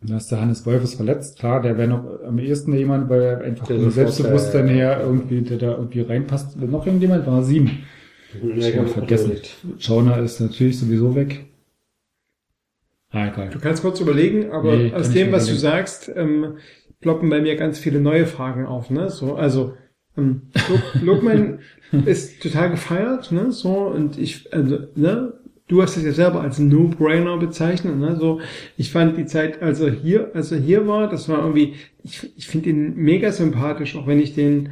da 0.00 0.16
ist 0.16 0.30
der 0.30 0.40
Hannes 0.40 0.64
Wolf 0.64 0.84
ist 0.84 0.94
verletzt. 0.94 1.38
Klar, 1.38 1.60
der 1.60 1.76
wäre 1.76 1.88
noch 1.88 2.22
am 2.24 2.38
ehesten 2.38 2.72
jemand, 2.72 3.08
weil 3.10 3.20
er 3.20 3.40
einfach 3.40 3.66
vom 3.66 3.90
Selbstbewusstsein 3.90 4.68
äh, 4.68 4.72
her 4.74 5.00
irgendwie, 5.00 5.42
der 5.42 5.58
da 5.58 5.72
irgendwie 5.72 6.02
reinpasst. 6.02 6.56
Noch 6.56 6.86
irgendjemand? 6.86 7.26
War 7.26 7.42
sieben. 7.42 7.84
Ja, 8.42 8.54
Ich 8.56 8.68
ich 8.68 8.76
hab 8.76 8.84
hab's 8.84 8.92
vergessen. 8.92 9.32
Schauner 9.78 10.18
ist 10.18 10.40
natürlich 10.40 10.78
sowieso 10.78 11.14
weg. 11.16 11.46
Ah, 13.10 13.28
egal. 13.28 13.50
Du 13.50 13.58
kannst 13.58 13.82
kurz 13.82 14.00
überlegen, 14.00 14.52
aber 14.52 14.76
Nee, 14.76 14.92
aus 14.92 15.10
dem, 15.10 15.32
was 15.32 15.46
du 15.46 15.54
sagst, 15.54 16.10
ähm, 16.14 16.58
ploppen 17.00 17.30
bei 17.30 17.40
mir 17.40 17.56
ganz 17.56 17.78
viele 17.78 18.00
neue 18.00 18.26
Fragen 18.26 18.66
auf. 18.66 18.90
Ne? 18.90 19.10
So, 19.10 19.34
also 19.34 19.74
ähm, 20.16 20.42
Lookman 21.02 21.60
ist 22.06 22.42
total 22.42 22.70
gefeiert, 22.70 23.32
ne? 23.32 23.50
So 23.50 23.86
und 23.86 24.18
ich, 24.18 24.52
also, 24.52 24.78
ne? 24.94 25.32
Du 25.68 25.82
hast 25.82 25.96
es 25.98 26.04
ja 26.04 26.12
selber 26.12 26.40
als 26.40 26.58
No-Brainer 26.58 27.36
bezeichnet, 27.36 27.96
ne? 27.98 28.16
So, 28.16 28.40
ich 28.76 28.90
fand 28.90 29.18
die 29.18 29.26
Zeit, 29.26 29.62
als 29.62 29.80
er 29.80 29.92
hier, 29.92 30.30
als 30.34 30.50
er 30.50 30.58
hier 30.58 30.88
war, 30.88 31.08
das 31.08 31.28
war 31.28 31.40
irgendwie, 31.40 31.74
ich, 32.02 32.36
ich 32.36 32.46
finde 32.46 32.70
ihn 32.70 32.96
mega 32.96 33.30
sympathisch, 33.32 33.94
auch 33.94 34.06
wenn 34.06 34.18
ich 34.18 34.34
den, 34.34 34.70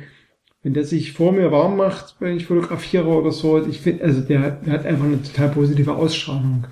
wenn 0.62 0.72
der 0.72 0.84
sich 0.84 1.12
vor 1.12 1.32
mir 1.32 1.52
warm 1.52 1.76
macht, 1.76 2.16
wenn 2.18 2.36
ich 2.36 2.46
fotografiere 2.46 3.08
oder 3.08 3.30
so, 3.30 3.64
ich 3.66 3.80
finde, 3.80 4.04
also 4.04 4.22
der, 4.22 4.52
der 4.52 4.72
hat 4.72 4.86
einfach 4.86 5.04
eine 5.04 5.22
total 5.22 5.50
positive 5.50 5.94
Ausstrahlung. 5.94 6.64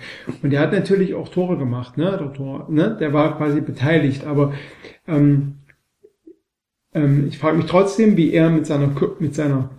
Und 0.42 0.50
der 0.50 0.60
hat 0.60 0.72
natürlich 0.72 1.14
auch 1.14 1.28
Tore 1.28 1.58
gemacht, 1.58 1.98
ne? 1.98 2.16
Der, 2.18 2.32
Tor, 2.32 2.66
ne? 2.70 2.96
der 2.98 3.12
war 3.12 3.36
quasi 3.36 3.60
beteiligt, 3.60 4.26
aber 4.26 4.54
ähm, 5.06 5.56
ähm, 6.94 7.26
ich 7.28 7.38
frage 7.38 7.58
mich 7.58 7.66
trotzdem, 7.66 8.16
wie 8.16 8.32
er 8.32 8.48
mit 8.48 8.66
seiner 8.66 8.90
mit 9.18 9.34
seiner 9.34 9.70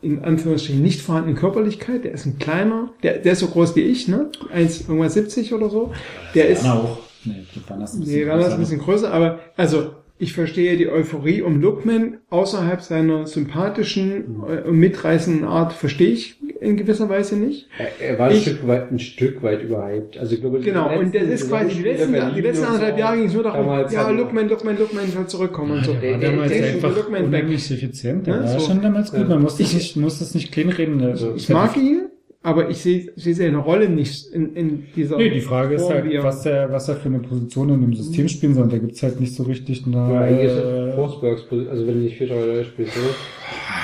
in 0.00 0.24
Anführungsstrichen 0.24 0.82
nicht 0.82 1.00
vorhandenen 1.00 1.36
Körperlichkeit, 1.36 2.04
der 2.04 2.12
ist 2.12 2.26
ein 2.26 2.38
kleiner, 2.38 2.92
der, 3.02 3.18
der 3.18 3.32
ist 3.32 3.40
so 3.40 3.48
groß 3.48 3.74
wie 3.76 3.80
ich, 3.80 4.06
ne? 4.06 4.30
1, 4.52 4.82
irgendwas 4.82 5.14
70 5.14 5.52
oder 5.54 5.70
so. 5.70 5.92
Der 6.34 6.48
ist, 6.48 6.62
Werner 6.62 6.80
auch. 6.80 6.98
Nee, 7.24 7.44
Werner 7.66 7.84
ist 7.84 7.94
ein 7.94 8.00
bisschen 8.00 8.26
Werner 8.26 8.40
ist 8.40 8.44
ein 8.44 8.50
größer. 8.50 8.58
bisschen 8.58 8.78
größer, 8.78 9.12
aber 9.12 9.40
also 9.56 9.90
ich 10.18 10.32
verstehe 10.32 10.76
die 10.76 10.88
Euphorie 10.88 11.42
um 11.42 11.60
Lookman 11.60 12.18
außerhalb 12.30 12.80
seiner 12.82 13.26
sympathischen 13.26 14.42
äh, 14.48 14.68
und 14.68 14.78
mitreißenden 14.78 15.44
Art 15.44 15.72
verstehe 15.72 16.10
ich 16.10 16.37
in 16.60 16.76
gewisser 16.76 17.08
Weise 17.08 17.36
nicht. 17.36 17.66
Er, 18.00 18.08
er 18.10 18.18
war 18.18 18.28
ein 18.28 18.36
Ich- 18.36 18.42
Stück 18.42 18.66
weit, 18.66 18.90
ein 18.90 18.98
Stück 18.98 19.42
weit 19.42 19.62
überhyped. 19.62 20.18
Also 20.18 20.34
ich 20.34 20.40
glaube, 20.40 20.58
die 20.58 20.64
Genau, 20.64 20.88
und 20.98 21.14
das 21.14 21.22
letzten 21.22 21.32
ist 21.32 21.48
quasi 21.48 21.76
die 21.76 21.82
letzten, 21.82 22.12
Saisonspiele 22.12 22.34
die 22.34 22.40
letzten 22.40 22.62
Berlin 22.62 22.66
anderthalb 22.74 22.94
so 22.94 23.00
Jahre 23.00 23.16
ging 23.16 23.26
es 23.26 23.34
nur 23.34 23.42
darum, 23.42 23.66
ja, 23.90 24.10
Lookman, 24.10 24.48
Lookman, 24.48 24.78
Lookman 24.78 25.08
soll 25.08 25.26
zurückkommen 25.26 25.70
und 25.78 25.84
so. 25.84 25.94
Der 25.94 26.12
war 26.12 26.18
damals 26.20 26.52
der 26.52 26.66
ist 26.68 26.74
einfach 26.74 26.96
Lookman 26.96 27.24
unheimlich 27.26 27.70
effizient. 27.70 28.26
Der 28.26 28.34
Ja, 28.36 28.42
war 28.42 28.48
so. 28.58 28.66
schon 28.66 28.82
damals 28.82 29.10
gut. 29.10 29.20
Ja. 29.20 29.26
Man 29.26 29.42
muss 29.42 29.56
das 29.56 29.68
Ich- 29.68 29.74
nicht, 29.74 29.96
muss 29.96 30.18
das 30.18 30.34
nicht 30.34 30.52
kleinreden. 30.52 31.00
Also, 31.02 31.34
Ich 31.36 31.48
mag 31.48 31.76
ihn, 31.76 32.06
aber 32.42 32.70
ich 32.70 32.78
sehe, 32.78 33.12
sehe 33.16 33.34
seine 33.34 33.58
Rolle 33.58 33.88
nicht 33.88 34.32
in, 34.32 34.54
in 34.54 34.84
dieser 34.96 35.16
Nee, 35.16 35.30
die 35.30 35.40
Frage 35.40 35.74
ist 35.74 35.88
halt, 35.88 36.04
wie 36.06 36.14
er- 36.14 36.22
was 36.24 36.42
der, 36.42 36.72
was 36.72 36.88
er 36.88 36.96
für 36.96 37.08
eine 37.08 37.18
Position 37.20 37.68
in 37.70 37.80
dem 37.82 37.94
System 37.94 38.28
spielen 38.28 38.54
soll. 38.54 38.64
Und 38.64 38.72
Da 38.72 38.78
gibt's 38.78 39.02
halt 39.02 39.20
nicht 39.20 39.34
so 39.34 39.42
richtig 39.44 39.84
eine, 39.86 39.96
Ja, 39.96 40.20
eigentlich 40.20 40.46
ist 40.46 40.56
äh, 40.56 40.88
es 40.88 40.94
Forsbergs, 40.94 41.42
also 41.70 41.86
wenn 41.86 41.94
du 41.94 42.00
nicht 42.00 42.16
4-3-3 42.20 42.64
spielst, 42.64 42.96
oder? 42.96 43.14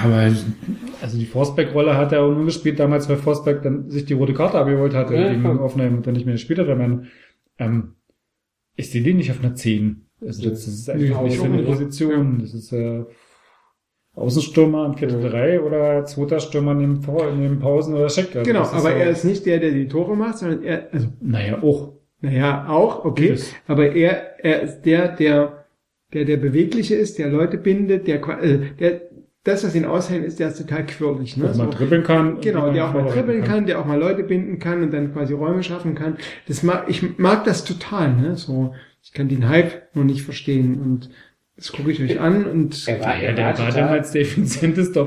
Aber 0.02 0.32
also 1.02 1.18
die 1.18 1.26
Forsberg-Rolle 1.26 1.96
hat 1.96 2.12
er 2.12 2.22
auch 2.22 2.34
nur 2.34 2.46
gespielt 2.46 2.78
damals, 2.78 3.08
weil 3.08 3.16
Forsberg 3.16 3.62
dann 3.62 3.90
sich 3.90 4.04
die 4.06 4.14
rote 4.14 4.34
Karte 4.34 4.58
abgeholt 4.58 4.94
hatte 4.94 5.14
Ja, 5.14 5.32
gegen. 5.32 5.46
Offenheim 5.58 5.96
und 5.96 6.06
dann 6.06 6.14
nicht 6.14 6.26
mehr 6.26 6.34
gespielt 6.34 6.58
hat. 6.58 6.68
Aber, 6.68 7.02
ähm, 7.58 7.94
ich 8.76 8.90
sehe 8.90 9.02
den 9.02 9.18
nicht 9.18 9.30
auf 9.30 9.40
einer 9.42 9.54
10. 9.54 10.06
Also 10.20 10.48
das 10.48 10.66
ist 10.66 10.88
einfach 10.88 11.22
nicht 11.22 11.32
ich 11.34 11.38
so 11.38 11.42
auch 11.42 11.46
eine 11.46 11.56
nicht. 11.58 11.66
Position. 11.66 12.38
Das 12.40 12.54
ist 12.54 12.72
äh, 12.72 13.04
Außenstürmer 14.14 14.86
im 14.86 14.92
4-3 14.92 15.60
oder 15.60 16.04
zweiter 16.04 16.40
Stürmer 16.40 16.74
neben, 16.74 17.00
neben 17.38 17.58
Pausen 17.58 17.94
oder 17.94 18.06
Check. 18.06 18.34
Also 18.36 18.48
Genau, 18.50 18.62
aber 18.62 18.92
er 18.92 19.10
ist 19.10 19.24
nicht 19.24 19.44
der, 19.44 19.58
der 19.58 19.72
die 19.72 19.88
Tore 19.88 20.16
macht, 20.16 20.38
sondern 20.38 20.62
er, 20.62 20.88
also 20.92 21.08
Naja, 21.20 21.62
auch. 21.62 21.92
Naja, 22.20 22.66
auch, 22.68 23.04
okay. 23.04 23.26
Vieles. 23.26 23.52
Aber 23.66 23.92
er, 23.94 24.42
er 24.44 24.62
ist 24.62 24.82
der, 24.82 25.08
der, 25.08 25.66
der, 26.12 26.24
der 26.24 26.36
Bewegliche 26.36 26.94
ist, 26.94 27.18
der 27.18 27.28
Leute 27.28 27.58
bindet, 27.58 28.06
der, 28.06 28.26
äh, 28.42 28.58
der, 28.78 29.02
das, 29.44 29.62
was 29.64 29.74
ihn 29.74 29.84
aushält, 29.84 30.24
ist, 30.24 30.40
der 30.40 30.48
ist 30.48 30.58
total 30.58 30.86
quirlig, 30.86 31.36
ne? 31.36 31.50
Auch 31.50 31.54
mal 31.54 31.70
dribbeln 31.70 32.02
kann 32.02 32.40
Genau, 32.40 32.72
der 32.72 32.88
auch 32.88 32.94
mal 32.94 33.04
dribbeln 33.04 33.42
kann. 33.44 33.54
kann, 33.54 33.66
der 33.66 33.78
auch 33.78 33.84
mal 33.84 33.98
Leute 33.98 34.24
binden 34.24 34.58
kann 34.58 34.82
und 34.82 34.90
dann 34.92 35.12
quasi 35.12 35.34
Räume 35.34 35.62
schaffen 35.62 35.94
kann. 35.94 36.16
Das 36.48 36.62
mag, 36.62 36.84
ich 36.88 37.18
mag 37.18 37.44
das 37.44 37.64
total, 37.64 38.14
ne? 38.14 38.36
So, 38.36 38.74
ich 39.02 39.12
kann 39.12 39.28
den 39.28 39.48
Hype 39.48 39.94
noch 39.94 40.04
nicht 40.04 40.22
verstehen 40.22 40.80
und 40.80 41.10
das 41.56 41.70
gucke 41.70 41.92
ich 41.92 42.02
euch 42.02 42.18
an 42.18 42.46
und 42.46 42.88
Er 42.88 43.00
war- 43.00 43.22
Ja, 43.22 43.32
der 43.32 43.56
war 43.58 43.70
damals 43.70 44.10
der 44.10 44.22
effizienteste 44.22 44.98
Äh, 44.98 45.02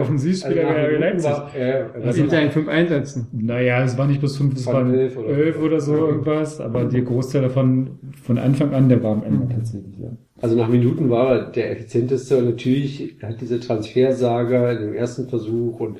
Offensivspieler 0.00 0.66
also 0.68 0.90
bei 0.90 0.96
Leipzig. 0.98 1.30
war- 1.30 1.50
äh, 1.54 1.58
er 1.70 1.94
war- 1.94 2.04
Also- 2.06 2.22
in 2.24 2.30
seinen 2.30 2.50
fünf 2.50 2.68
Einsätzen. 2.68 3.28
Naja, 3.32 3.82
es 3.84 3.96
war 3.96 4.06
nicht 4.08 4.20
bis 4.20 4.36
fünf, 4.36 4.54
es 4.56 4.66
Waren 4.66 4.88
waren 4.88 4.94
elf 4.98 5.16
oder- 5.16 5.28
elf 5.28 5.58
oder 5.62 5.80
so 5.80 5.94
irgendwas, 5.94 6.60
aber 6.60 6.84
der 6.86 7.02
Großteil 7.02 7.42
davon 7.42 7.98
von 8.24 8.38
Anfang 8.38 8.74
an, 8.74 8.88
der 8.88 9.02
war 9.02 9.12
am 9.12 9.22
Ende 9.24 9.54
tatsächlich, 9.54 9.98
ja. 10.00 10.08
Also 10.40 10.56
nach 10.56 10.66
Minuten 10.68 11.08
war 11.08 11.30
er 11.36 11.42
der 11.52 11.70
effizienteste 11.70 12.38
und 12.38 12.46
natürlich 12.46 13.14
hat 13.22 13.40
diese 13.40 13.60
Transfersaga 13.60 14.72
in 14.72 14.78
dem 14.80 14.94
ersten 14.94 15.28
Versuch 15.28 15.78
und 15.78 15.98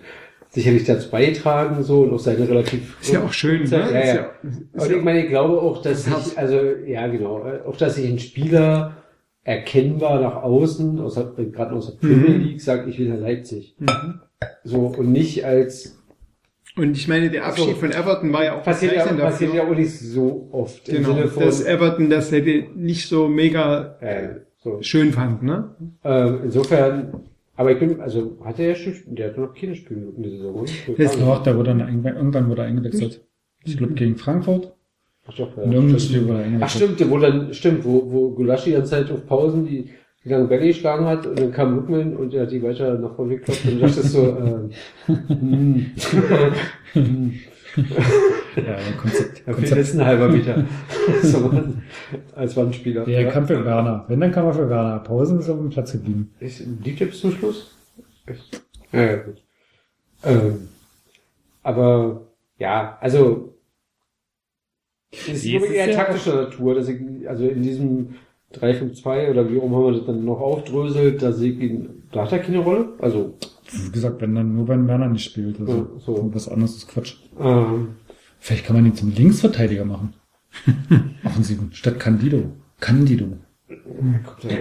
sicherlich 0.48 0.84
dazu 0.84 1.08
beigetragen 1.08 1.82
so 1.84 2.02
und 2.02 2.12
auch 2.12 2.18
seine 2.18 2.48
relativ 2.48 3.00
Ist 3.00 3.12
ja 3.12 3.22
auch 3.22 3.32
schön, 3.32 3.62
ne? 3.62 3.68
Ja, 3.70 3.78
Ist 3.86 3.92
ja. 3.92 4.14
ja- 4.16 4.30
ist 4.42 4.84
Und 4.84 4.90
ja- 4.90 4.96
ich 4.98 5.04
meine, 5.04 5.20
ich 5.22 5.28
glaube 5.28 5.60
auch, 5.62 5.80
dass 5.80 6.04
Das 6.04 6.24
sich, 6.30 6.36
also 6.38 6.58
ja 6.84 7.06
genau, 7.06 7.44
auch 7.64 7.76
dass 7.76 7.94
sich 7.94 8.10
ein 8.10 8.18
Spieler 8.18 8.96
erkennbar 9.44 10.20
nach 10.20 10.36
außen, 10.42 11.00
aus 11.00 11.14
der, 11.14 11.24
gerade 11.46 11.72
aus 11.74 11.86
der 11.96 12.06
Premier. 12.08 12.36
League, 12.38 12.60
sagt, 12.60 12.88
ich 12.88 12.98
will 12.98 13.08
nach 13.08 13.18
Leipzig. 13.18 13.74
Mhm. 13.78 14.20
So 14.64 14.86
und 14.96 15.10
nicht 15.12 15.44
als 15.44 15.98
Und 16.76 16.96
ich 16.96 17.06
meine, 17.08 17.30
der 17.30 17.46
Abschied 17.46 17.70
So. 17.70 17.74
von 17.76 17.90
Everton 17.92 18.32
war 18.32 18.44
ja 18.44 18.58
auch 18.58 18.62
passiert 18.62 18.94
ja, 18.94 19.04
passiert 19.06 19.54
ja 19.54 19.64
auch 19.68 19.74
nicht 19.74 19.90
so 19.98 20.48
oft 20.52 20.88
im 20.88 20.96
Genau, 20.96 21.14
Sinne 21.14 21.28
von 21.28 21.42
dass 21.44 21.64
Everton 21.64 22.08
das 22.10 22.30
hätte 22.32 22.66
nicht 22.74 23.08
so 23.08 23.28
mega 23.28 23.96
äh, 24.00 24.28
so. 24.62 24.78
schön 24.80 25.12
fand, 25.12 25.42
ne? 25.42 25.74
Ähm, 26.04 26.40
insofern, 26.44 27.20
aber 27.56 27.72
ich 27.72 27.78
bin, 27.78 28.00
also 28.00 28.38
hat 28.44 28.58
er 28.58 28.68
ja 28.70 28.74
schon, 28.74 28.94
der 29.14 29.28
hat 29.30 29.38
noch 29.38 29.54
keine 29.54 29.74
Spiele 29.74 30.00
in 30.16 30.22
der 30.22 30.32
Saison? 30.32 30.66
Das- 30.96 31.18
Doch, 31.18 31.42
der 31.42 31.56
wurde 31.56 31.70
dann 31.76 31.82
einge- 31.82 32.14
irgendwann 32.16 32.48
wurde 32.48 32.62
er 32.62 32.68
eingewechselt. 32.68 33.20
Ich 33.64 33.76
glaube 33.76 33.94
gegen 33.94 34.16
Frankfurt. 34.16 34.72
War 35.26 36.40
er 36.40 36.58
Ach 36.60 36.68
stimmt, 36.68 37.10
wo 37.10 37.18
dann, 37.18 37.54
stimmt, 37.54 37.84
wo, 37.84 38.10
wo 38.10 38.30
Gulaschi 38.30 38.70
die 38.70 38.76
ganze 38.76 38.90
Zeit 38.90 39.10
auf 39.10 39.24
Pausen 39.26 39.64
die, 39.66 39.90
die 40.24 40.28
lange 40.28 40.46
Bälle 40.46 40.66
geschlagen 40.66 41.06
hat 41.06 41.26
und 41.26 41.38
dann 41.38 41.52
kam 41.52 41.76
Lookman 41.76 42.16
und 42.16 42.34
er 42.34 42.42
hat 42.42 42.50
die 42.50 42.62
weiter 42.62 42.98
nach 42.98 43.14
vorne 43.14 43.36
geklopft 43.36 43.64
und 43.66 43.80
das 43.80 43.96
ist 43.96 44.12
so, 44.12 44.26
äh, 44.28 44.68
Ja, 48.56 48.76
ein 48.76 48.96
Konzept. 48.98 49.42
Ja, 49.46 49.52
das 49.54 49.70
ist 49.70 49.94
ein 49.94 50.04
halber 50.04 50.28
Meter. 50.28 50.64
so, 51.22 51.50
als 52.34 52.56
Wandspieler. 52.56 53.08
Ja, 53.08 53.20
er 53.20 53.30
kam 53.30 53.46
für 53.46 53.64
Werner. 53.64 54.04
Wenn, 54.08 54.20
dann 54.20 54.32
kam 54.32 54.46
er 54.46 54.54
für 54.54 54.68
Werner. 54.68 54.98
Pausen 55.00 55.38
ist 55.38 55.48
auf 55.48 55.58
dem 55.58 55.70
Platz 55.70 55.92
geblieben. 55.92 56.32
Ist, 56.38 56.60
er 56.60 57.06
bis 57.06 57.20
zum 57.20 57.32
Schluss? 57.32 57.74
Echt? 58.26 58.62
Ja, 58.92 59.02
ja, 59.02 59.16
gut. 59.16 59.42
Ähm, 60.24 60.68
aber, 61.62 62.28
ja, 62.58 62.98
also, 63.00 63.51
es 65.12 65.28
ist 65.28 65.44
ist 65.44 65.70
eher 65.70 65.92
taktischer 65.92 66.34
Natur, 66.44 66.74
dass 66.74 66.88
ich, 66.88 67.00
also 67.28 67.46
in 67.46 67.62
diesem 67.62 68.14
3-5-2 68.54 69.30
oder 69.30 69.50
wie 69.50 69.56
rum 69.56 69.74
haben 69.74 69.84
wir 69.84 69.92
das 69.92 70.06
dann 70.06 70.24
noch 70.24 70.40
aufdröselt, 70.40 71.22
da 71.22 71.32
sehe 71.32 71.52
ich 71.52 71.60
ihn, 71.60 72.02
da 72.12 72.24
hat 72.24 72.32
er 72.32 72.38
keine 72.40 72.58
Rolle, 72.58 72.88
also, 72.98 73.34
Wie 73.70 73.90
gesagt, 73.90 74.20
wenn 74.20 74.34
dann 74.34 74.54
nur 74.54 74.68
wenn 74.68 74.86
Werner 74.88 75.08
nicht 75.08 75.24
spielt. 75.24 75.60
Also 75.60 75.72
Ja, 75.72 75.86
so. 75.98 76.30
was 76.32 76.48
anderes 76.48 76.76
ist 76.76 76.88
Quatsch. 76.88 77.16
ähm, 77.40 77.88
Vielleicht 78.38 78.66
kann 78.66 78.76
man 78.76 78.86
ihn 78.86 78.94
zum 78.94 79.12
Linksverteidiger 79.14 79.84
machen. 79.84 80.14
Offensiven. 81.24 81.70
Statt 81.72 81.98
Candido. 82.00 82.50
Candido. 82.80 83.26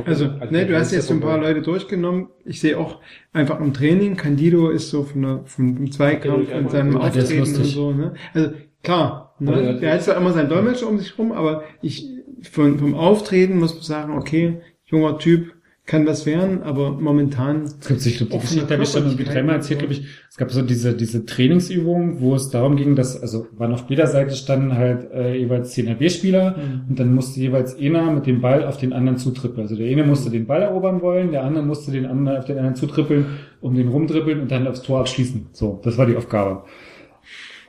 Also, 0.06 0.28
ne, 0.50 0.66
du 0.66 0.78
hast 0.78 0.92
jetzt 0.92 1.08
so 1.08 1.14
ein 1.14 1.20
paar 1.20 1.40
Leute 1.40 1.62
durchgenommen. 1.62 2.28
Ich 2.46 2.62
sehe 2.62 2.78
auch 2.78 3.00
einfach 3.34 3.60
im 3.60 3.74
Training, 3.74 4.16
Candido 4.16 4.70
ist 4.70 4.90
so 4.90 5.04
von 5.04 5.22
der, 5.22 5.42
vom 5.46 5.92
Zweikampf 5.92 6.54
und 6.54 6.72
seinem 6.72 6.92
ist 6.92 6.96
Auftreten 6.98 7.42
und 7.56 7.66
so, 7.66 7.92
ne? 7.92 8.14
Also, 8.34 8.52
klar, 8.84 9.31
ne? 9.42 9.80
Der 9.80 9.94
hat 9.94 10.04
zwar 10.04 10.18
immer 10.18 10.32
seinen 10.34 10.50
Dolmetscher 10.50 10.88
um 10.88 10.98
sich 11.00 11.18
rum, 11.18 11.32
aber 11.32 11.64
ich, 11.82 12.08
von, 12.52 12.80
vom 12.80 12.96
Auftreten 12.96 13.58
muss 13.58 13.74
man 13.74 13.84
sagen, 13.84 14.18
okay, 14.18 14.62
junger 14.86 15.18
Typ, 15.18 15.54
kann 15.88 16.06
was 16.08 16.26
werden, 16.26 16.62
aber 16.64 16.92
momentan. 16.92 17.64
Es 17.64 17.88
gibt 17.88 18.00
sich, 18.00 18.14
ich 18.14 18.18
glaube, 18.20 18.36
Offene 18.36 18.50
Geschichte 18.62 18.74
habe 18.74 18.84
ich 18.84 18.90
schon 18.90 19.04
irgendwie 19.04 19.24
dreimal 19.26 19.56
erzählt, 19.56 19.80
glaube 19.80 19.94
ich. 19.94 20.06
Es 20.30 20.38
gab 20.38 20.52
so 20.52 20.62
diese, 20.62 20.94
diese 20.94 21.26
Trainingsübung, 21.26 22.22
wo 22.22 22.36
es 22.36 22.50
darum 22.50 22.78
ging, 22.78 22.96
dass, 22.96 23.20
also 23.20 23.48
waren 23.58 23.74
auf 23.74 23.86
jeder 23.90 24.08
Seite 24.08 24.36
standen 24.36 24.76
halt 24.78 25.12
äh, 25.12 25.36
jeweils 25.36 25.72
10 25.72 25.90
RB-Spieler 25.90 26.52
Mhm. 26.52 26.82
und 26.90 27.00
dann 27.00 27.14
musste 27.14 27.40
jeweils 27.42 27.78
einer 27.78 28.10
mit 28.12 28.26
dem 28.26 28.42
Ball 28.42 28.64
auf 28.64 28.78
den 28.78 28.94
anderen 28.94 29.18
zutrippeln. 29.18 29.64
Also 29.64 29.76
der 29.76 29.90
eine 29.92 30.04
musste 30.04 30.30
den 30.30 30.46
Ball 30.46 30.62
erobern 30.62 31.02
wollen, 31.02 31.32
der 31.32 31.44
andere 31.44 31.66
musste 31.66 31.92
den 31.92 32.06
anderen 32.06 32.38
auf 32.38 32.46
den 32.46 32.58
anderen 32.58 32.76
zutrippeln, 32.76 33.26
um 33.60 33.76
den 33.76 33.88
rumdribbeln 33.90 34.40
und 34.40 34.52
dann 34.52 34.68
aufs 34.68 34.84
Tor 34.84 35.00
abschließen. 35.02 35.48
So, 35.52 35.82
das 35.84 35.98
war 35.98 36.06
die 36.06 36.16
Aufgabe. 36.16 36.64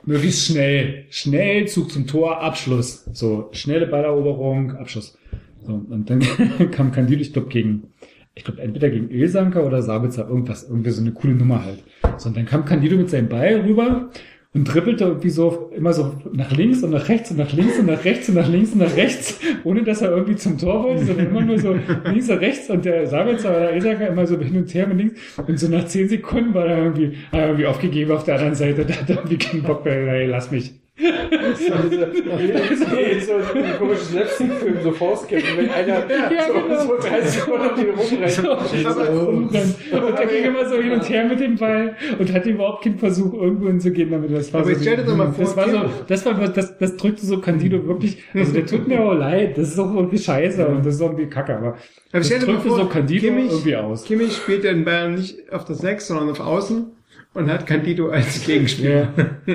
Möglichst 0.05 0.45
schnell, 0.45 1.05
schnell 1.09 1.67
Zug 1.67 1.91
zum 1.91 2.07
Tor, 2.07 2.41
Abschluss. 2.41 3.05
So, 3.13 3.49
schnelle 3.53 3.87
Balleroberung, 3.87 4.71
Abschluss. 4.75 5.17
So, 5.65 5.73
und 5.73 6.09
dann 6.09 6.19
kam 6.71 6.91
Candido, 6.91 7.21
ich 7.21 7.31
glaube, 7.31 7.47
gegen, 7.47 7.93
ich 8.35 8.43
glaube, 8.43 8.61
entweder 8.61 8.89
gegen 8.89 9.09
Ilsanker 9.09 9.65
oder 9.65 9.81
Sabitzer, 9.81 10.27
irgendwas, 10.27 10.67
irgendwie 10.67 10.91
so 10.91 11.01
eine 11.01 11.13
coole 11.13 11.33
Nummer 11.33 11.63
halt. 11.63 11.83
So, 12.17 12.29
und 12.29 12.37
dann 12.37 12.45
kam 12.45 12.65
Candido 12.65 12.97
mit 12.97 13.09
seinem 13.09 13.29
Ball 13.29 13.61
rüber 13.61 14.09
und 14.53 14.67
trippelte 14.67 15.05
irgendwie 15.05 15.29
so, 15.29 15.71
immer 15.75 15.93
so 15.93 16.13
nach 16.31 16.51
links 16.51 16.83
und 16.83 16.91
nach 16.91 17.09
rechts 17.09 17.31
und 17.31 17.37
nach 17.37 17.51
links 17.53 17.79
und 17.79 17.87
nach 17.87 18.05
rechts 18.05 18.29
und 18.29 18.35
nach 18.35 18.47
links 18.47 18.71
und 18.73 18.79
nach 18.79 18.95
rechts, 18.95 19.39
ohne 19.63 19.83
dass 19.83 20.01
er 20.01 20.11
irgendwie 20.11 20.35
zum 20.35 20.57
Tor 20.59 20.83
wollte, 20.83 21.05
sondern 21.05 21.27
immer 21.27 21.41
nur 21.41 21.57
so 21.57 21.75
links 22.05 22.29
und 22.29 22.37
rechts. 22.37 22.69
Und 22.69 22.85
der 22.85 23.07
Sabitzer 23.07 23.49
oder 23.49 23.59
der 23.61 23.75
Ilsanker 23.75 24.07
immer 24.09 24.27
so 24.27 24.37
hin 24.39 24.55
und 24.55 24.73
her 24.73 24.87
mit 24.87 24.97
links. 24.97 25.19
Und 25.45 25.59
so 25.59 25.67
nach 25.67 25.85
zehn 25.85 26.07
Sekunden 26.07 26.53
war 26.53 26.67
er 26.67 26.83
irgendwie, 26.83 27.13
irgendwie 27.31 27.65
aufgegeben 27.65 28.11
auf 28.11 28.25
der 28.25 28.35
anderen 28.35 28.55
Seite, 28.55 28.85
da 28.85 28.93
hat 28.93 29.09
er 29.09 29.15
irgendwie 29.17 29.37
keinen 29.37 29.63
Bock 29.63 29.83
mehr, 29.85 29.95
ey, 29.95 30.27
lass 30.27 30.51
mich. 30.51 30.82
So, 31.03 31.73
so, 31.89 33.41
so 33.41 33.57
ein 33.57 33.77
komisches 33.77 34.09
Slapstick-Film, 34.09 34.77
so 34.83 34.91
Faustkämpfen, 34.91 35.57
wenn 35.57 35.69
einer 35.69 35.87
Ja, 35.87 36.47
so, 36.47 36.53
genau. 36.53 36.81
so 36.81 37.07
30 37.07 37.29
Sekunden 37.29 37.65
auf 37.65 37.75
den 37.75 37.89
rumrennt. 37.89 38.31
So, 38.31 38.51
und, 38.51 39.53
dann, 39.53 40.03
und 40.03 40.19
er 40.19 40.25
ging 40.25 40.43
immer 40.45 40.67
so 40.67 40.75
hin 40.77 40.91
und 40.91 41.09
her 41.09 41.25
mit 41.25 41.39
dem 41.39 41.55
Ball 41.55 41.95
und 42.17 42.33
hatte 42.33 42.49
überhaupt 42.49 42.83
keinen 42.83 42.97
Versuch, 42.97 43.33
irgendwo 43.33 43.67
hinzugehen 43.67 44.11
damit. 44.11 44.31
Das 44.33 44.53
war 44.53 44.61
Aber 44.61 44.69
so, 44.69 44.73
jetzt 44.73 44.81
stell 44.83 44.97
dir 44.97 45.03
doch 45.03 45.15
mal 45.15 45.31
vor, 45.31 45.43
das 45.43 45.57
war 45.57 45.69
so, 45.69 45.79
das 46.07 46.25
war, 46.25 46.33
das, 46.47 46.77
das 46.77 46.97
drückte 46.97 47.25
so 47.25 47.39
Candido 47.39 47.85
wirklich, 47.87 48.17
also 48.33 48.53
der 48.53 48.65
tut 48.65 48.87
mir 48.87 49.01
auch 49.01 49.13
leid, 49.13 49.57
das 49.57 49.69
ist 49.69 49.79
auch 49.79 49.93
irgendwie 49.93 50.17
scheiße 50.17 50.67
und 50.67 50.85
das 50.85 50.95
ist 50.95 51.01
irgendwie 51.01 51.27
kacke, 51.27 51.57
aber 51.57 51.77
das 52.11 52.29
drückte 52.29 52.69
so 52.69 52.85
Candido 52.85 53.27
irgendwie 53.27 53.75
aus. 53.75 54.05
Kimmich 54.05 54.35
spielt 54.35 54.63
ja 54.63 54.71
in 54.71 54.85
Bayern 54.85 55.15
nicht 55.15 55.51
auf 55.51 55.65
der 55.65 55.75
6, 55.75 56.07
sondern 56.07 56.29
auf 56.29 56.39
Außen 56.39 56.91
und 57.33 57.49
hat 57.49 57.65
Candido 57.65 58.09
als 58.09 58.45
Gegenspieler. 58.45 59.09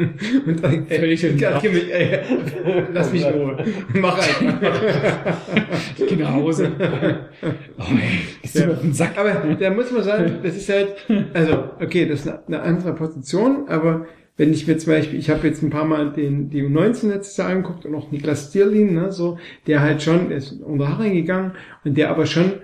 und 0.47 0.63
dann, 0.63 0.87
ey, 0.89 0.99
Völlig 0.99 1.25
in- 1.25 1.39
ja, 1.39 1.59
Kimmich, 1.61 1.93
ey, 1.93 2.19
lass 2.93 3.13
mich 3.13 3.25
in 3.25 3.33
Ruhe. 3.33 3.57
Mach 3.95 4.19
einfach. 4.19 5.37
Ich 5.97 6.07
geh 6.07 6.17
nach 6.17 6.33
Hause. 6.33 6.73
Oh, 7.81 7.85
ey, 7.85 8.67
mir 8.67 8.73
auf 8.73 8.81
den 8.81 8.93
Sack. 8.93 9.17
Aber 9.17 9.31
da 9.55 9.71
muss 9.71 9.93
man 9.93 10.03
sagen, 10.03 10.39
das 10.43 10.57
ist 10.57 10.69
halt, 10.69 10.97
also, 11.33 11.71
okay, 11.81 12.07
das 12.07 12.27
ist 12.27 12.33
eine, 12.49 12.61
andere 12.61 12.93
Position, 12.95 13.69
aber 13.69 14.07
wenn 14.37 14.53
ich 14.53 14.67
mir 14.67 14.77
zum 14.79 14.93
Beispiel, 14.93 15.19
ich 15.19 15.31
habe 15.31 15.47
jetzt 15.47 15.63
ein 15.63 15.71
paar 15.71 15.85
Mal 15.85 16.11
den, 16.13 16.51
die 16.51 16.63
U19 16.63 17.09
letztes 17.09 17.37
Jahr 17.37 17.51
angeguckt 17.51 17.87
und 17.87 17.95
auch 17.95 18.11
Niklas 18.11 18.49
Stierlin, 18.51 18.95
ne, 18.95 19.13
so, 19.13 19.39
der 19.69 19.81
halt 19.81 20.03
schon, 20.03 20.29
der 20.29 20.39
ist 20.39 20.61
unter 20.61 20.89
Haare 20.89 21.11
gegangen 21.11 21.53
und 21.85 21.97
der 21.97 22.11
aber 22.11 22.27
schon 22.27 22.55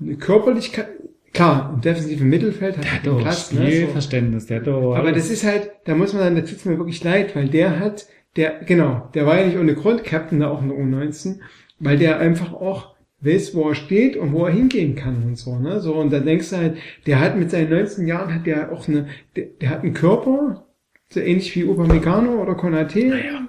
eine 0.00 0.16
Körperlichkeit, 0.16 0.88
klar, 1.32 1.72
im 1.74 1.80
defensiven 1.80 2.28
Mittelfeld 2.28 2.78
hat 2.78 2.84
er 2.84 3.00
Der 3.02 3.12
hat 3.14 3.20
Platz, 3.20 3.50
doch 3.50 3.58
ne, 3.58 3.64
so. 3.66 3.70
Spielverständnis, 3.72 4.46
der 4.46 4.60
hat 4.60 4.66
doch 4.66 4.94
Aber 4.94 5.12
das 5.12 5.30
ist 5.30 5.44
halt, 5.44 5.70
da 5.84 5.94
muss 5.94 6.12
man 6.12 6.22
sagen, 6.22 6.36
da 6.36 6.42
tut's 6.42 6.64
mir 6.64 6.78
wirklich 6.78 7.02
leid, 7.02 7.34
weil 7.34 7.48
der 7.48 7.78
hat, 7.78 8.06
der, 8.36 8.60
genau, 8.64 9.08
der 9.14 9.26
war 9.26 9.38
ja 9.38 9.46
nicht 9.46 9.58
ohne 9.58 9.74
Grund 9.74 10.04
Captain 10.04 10.40
da 10.40 10.48
auch 10.48 10.62
in 10.62 10.68
der 10.68 10.78
U19, 10.78 11.40
weil 11.78 11.98
der 11.98 12.18
einfach 12.18 12.52
auch 12.52 12.92
weiß, 13.20 13.54
wo 13.54 13.68
er 13.68 13.74
steht 13.74 14.16
und 14.16 14.32
wo 14.32 14.46
er 14.46 14.52
hingehen 14.52 14.94
kann 14.94 15.22
und 15.22 15.36
so, 15.36 15.56
ne, 15.56 15.80
so, 15.80 15.94
und 15.94 16.12
dann 16.12 16.24
denkst 16.24 16.50
du 16.50 16.56
halt, 16.56 16.76
der 17.06 17.20
hat 17.20 17.36
mit 17.36 17.50
seinen 17.50 17.70
19 17.70 18.06
Jahren 18.06 18.34
hat 18.34 18.46
der 18.46 18.72
auch 18.72 18.88
eine, 18.88 19.06
der, 19.36 19.46
der 19.60 19.70
hat 19.70 19.82
einen 19.82 19.94
Körper, 19.94 20.66
so 21.08 21.20
ähnlich 21.20 21.54
wie 21.54 21.64
Upamecano 21.64 22.40
oder 22.40 22.54
Konate. 22.54 23.00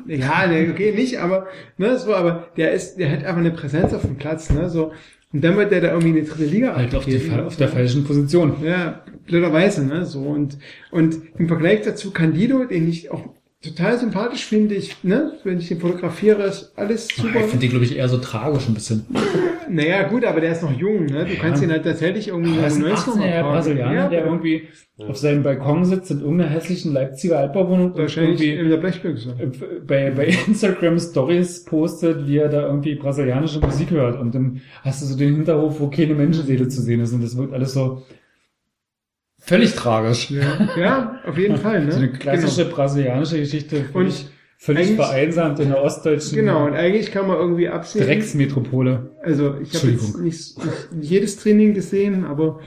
Ja, 0.05 0.47
ne, 0.47 0.67
okay, 0.69 0.91
nicht, 0.91 1.17
aber, 1.19 1.47
ne, 1.77 1.97
so, 1.97 2.13
aber 2.13 2.49
der 2.55 2.71
ist, 2.71 2.97
der 2.97 3.09
hat 3.09 3.23
einfach 3.23 3.37
eine 3.37 3.51
Präsenz 3.51 3.93
auf 3.93 4.01
dem 4.01 4.17
Platz, 4.17 4.49
ne, 4.51 4.69
so, 4.69 4.91
und 5.33 5.43
dann 5.43 5.57
wird 5.57 5.71
der 5.71 5.81
da 5.81 5.87
irgendwie 5.89 6.09
in 6.09 6.15
die 6.15 6.25
dritte 6.25 6.45
Liga 6.45 6.75
Halt 6.75 6.93
auf, 6.93 7.05
die, 7.05 7.31
auf 7.31 7.57
der 7.57 7.67
falschen 7.67 8.03
Position. 8.03 8.57
ja, 8.63 9.03
blöderweise, 9.25 9.83
ne, 9.85 10.05
so, 10.05 10.21
und, 10.21 10.57
und 10.91 11.19
im 11.37 11.47
Vergleich 11.47 11.81
dazu 11.81 12.11
Candido, 12.11 12.63
den 12.65 12.87
ich 12.87 13.09
auch 13.11 13.33
total 13.63 13.97
sympathisch 13.97 14.45
finde, 14.45 14.75
ich, 14.75 15.03
ne, 15.03 15.33
wenn 15.43 15.57
ich 15.57 15.69
den 15.69 15.79
fotografiere, 15.79 16.43
ist 16.43 16.73
alles 16.75 17.07
super. 17.07 17.39
Ich 17.39 17.45
finde 17.45 17.59
die, 17.59 17.69
glaube 17.69 17.85
ich, 17.85 17.95
eher 17.95 18.09
so 18.09 18.17
tragisch 18.17 18.67
ein 18.67 18.73
bisschen. 18.73 19.05
Naja, 19.69 20.03
gut, 20.09 20.25
aber 20.25 20.41
der 20.41 20.51
ist 20.51 20.61
noch 20.61 20.77
jung, 20.77 21.05
ne, 21.05 21.25
du 21.25 21.35
kannst 21.35 21.63
ihn 21.63 21.71
halt 21.71 21.85
tatsächlich 21.85 22.27
irgendwie 22.27 22.51
in 22.51 22.61
der 22.61 22.69
U19 22.69 22.79
noch 22.79 22.97
18-jähriger 22.97 23.41
mal 23.41 23.51
Brasilianer, 23.53 23.93
Ja, 23.95 24.09
der 24.09 24.25
irgendwie 24.25 24.67
auf 24.97 25.17
seinem 25.17 25.41
Balkon 25.41 25.85
sitzt 25.85 26.11
in 26.11 26.19
irgendeiner 26.19 26.49
hässlichen 26.49 26.91
Leipziger 26.93 27.39
Altbauwohnung 27.39 27.93
und 27.93 27.97
wahrscheinlich 27.97 28.41
irgendwie 28.41 28.61
in 28.61 28.69
der 28.69 28.77
Blechbüchse. 28.77 29.35
bei, 29.87 30.11
bei 30.11 30.25
Instagram 30.47 30.99
Stories 30.99 31.63
postet, 31.63 32.27
wie 32.27 32.37
er 32.37 32.49
da 32.49 32.67
irgendwie 32.67 32.95
brasilianische 32.95 33.61
Musik 33.61 33.89
hört 33.91 34.19
und 34.19 34.35
dann 34.35 34.61
hast 34.83 35.01
du 35.01 35.05
so 35.05 35.17
den 35.17 35.37
Hinterhof, 35.37 35.79
wo 35.79 35.87
keine 35.87 36.13
Menschenseele 36.13 36.67
zu 36.67 36.81
sehen 36.81 36.99
ist 36.99 37.13
und 37.13 37.23
das 37.23 37.37
wirkt 37.37 37.53
alles 37.53 37.73
so 37.73 38.03
völlig 39.45 39.73
tragisch. 39.75 40.31
Ja, 40.31 40.69
ja 40.77 41.19
auf 41.27 41.37
jeden 41.37 41.57
Fall, 41.57 41.85
ne? 41.85 41.91
So 41.91 41.97
eine 41.99 42.11
klassische 42.11 42.63
Genau. 42.63 42.75
brasilianische 42.75 43.37
Geschichte, 43.39 43.83
völlig, 43.91 44.23
Und 44.23 44.31
völlig 44.57 44.95
vereinsamt 44.95 45.59
in 45.59 45.69
der 45.69 45.81
ostdeutschen 45.83 46.37
Genau, 46.37 46.65
und 46.65 46.73
eigentlich 46.73 47.11
kann 47.11 47.27
man 47.27 47.37
irgendwie 47.37 47.67
absehen. 47.69 48.05
Drecksmetropole. 48.05 49.11
Also 49.21 49.55
ich 49.61 49.73
habe 49.75 49.87
jetzt 49.91 50.17
nicht, 50.19 50.57
nicht 50.65 51.11
jedes 51.11 51.37
Training 51.37 51.73
gesehen, 51.73 52.25
aber 52.25 52.59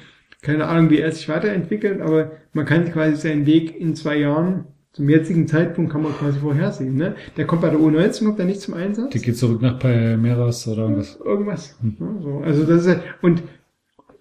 keine 0.43 0.67
Ahnung, 0.69 0.91
wie 0.91 0.99
er 1.01 1.11
sich 1.13 1.29
weiterentwickelt, 1.29 2.01
aber 2.01 2.33
man 2.53 2.65
kann 2.67 2.91
quasi 2.93 3.17
seinen 3.17 3.47
Weg 3.47 3.75
in 3.81 3.95
zwei 3.97 4.17
Jahren, 4.19 4.67
zum 4.93 5.09
jetzigen 5.11 5.47
Zeitpunkt 5.47 5.93
kann 5.93 6.03
man 6.03 6.13
quasi 6.13 6.39
vorhersehen. 6.39 6.95
Ne? 6.97 7.17
Der 7.37 7.47
kommt 7.47 7.61
bei 7.63 7.69
der 7.69 7.79
U19, 7.79 8.25
kommt 8.25 8.39
er 8.39 8.47
nicht 8.47 8.63
zum 8.63 8.73
Einsatz. 8.75 9.11
Die 9.11 9.19
geht 9.19 9.37
zurück 9.37 9.61
nach 9.61 9.79
Palmeiras 9.79 10.67
oder 10.69 10.83
irgendwas. 10.85 11.19
Irgendwas. 11.23 11.77
Ne? 11.83 12.17
So, 12.23 12.39
also 12.45 12.65
das 12.65 12.83
ist 12.83 12.89
halt- 12.89 13.03
und 13.21 13.43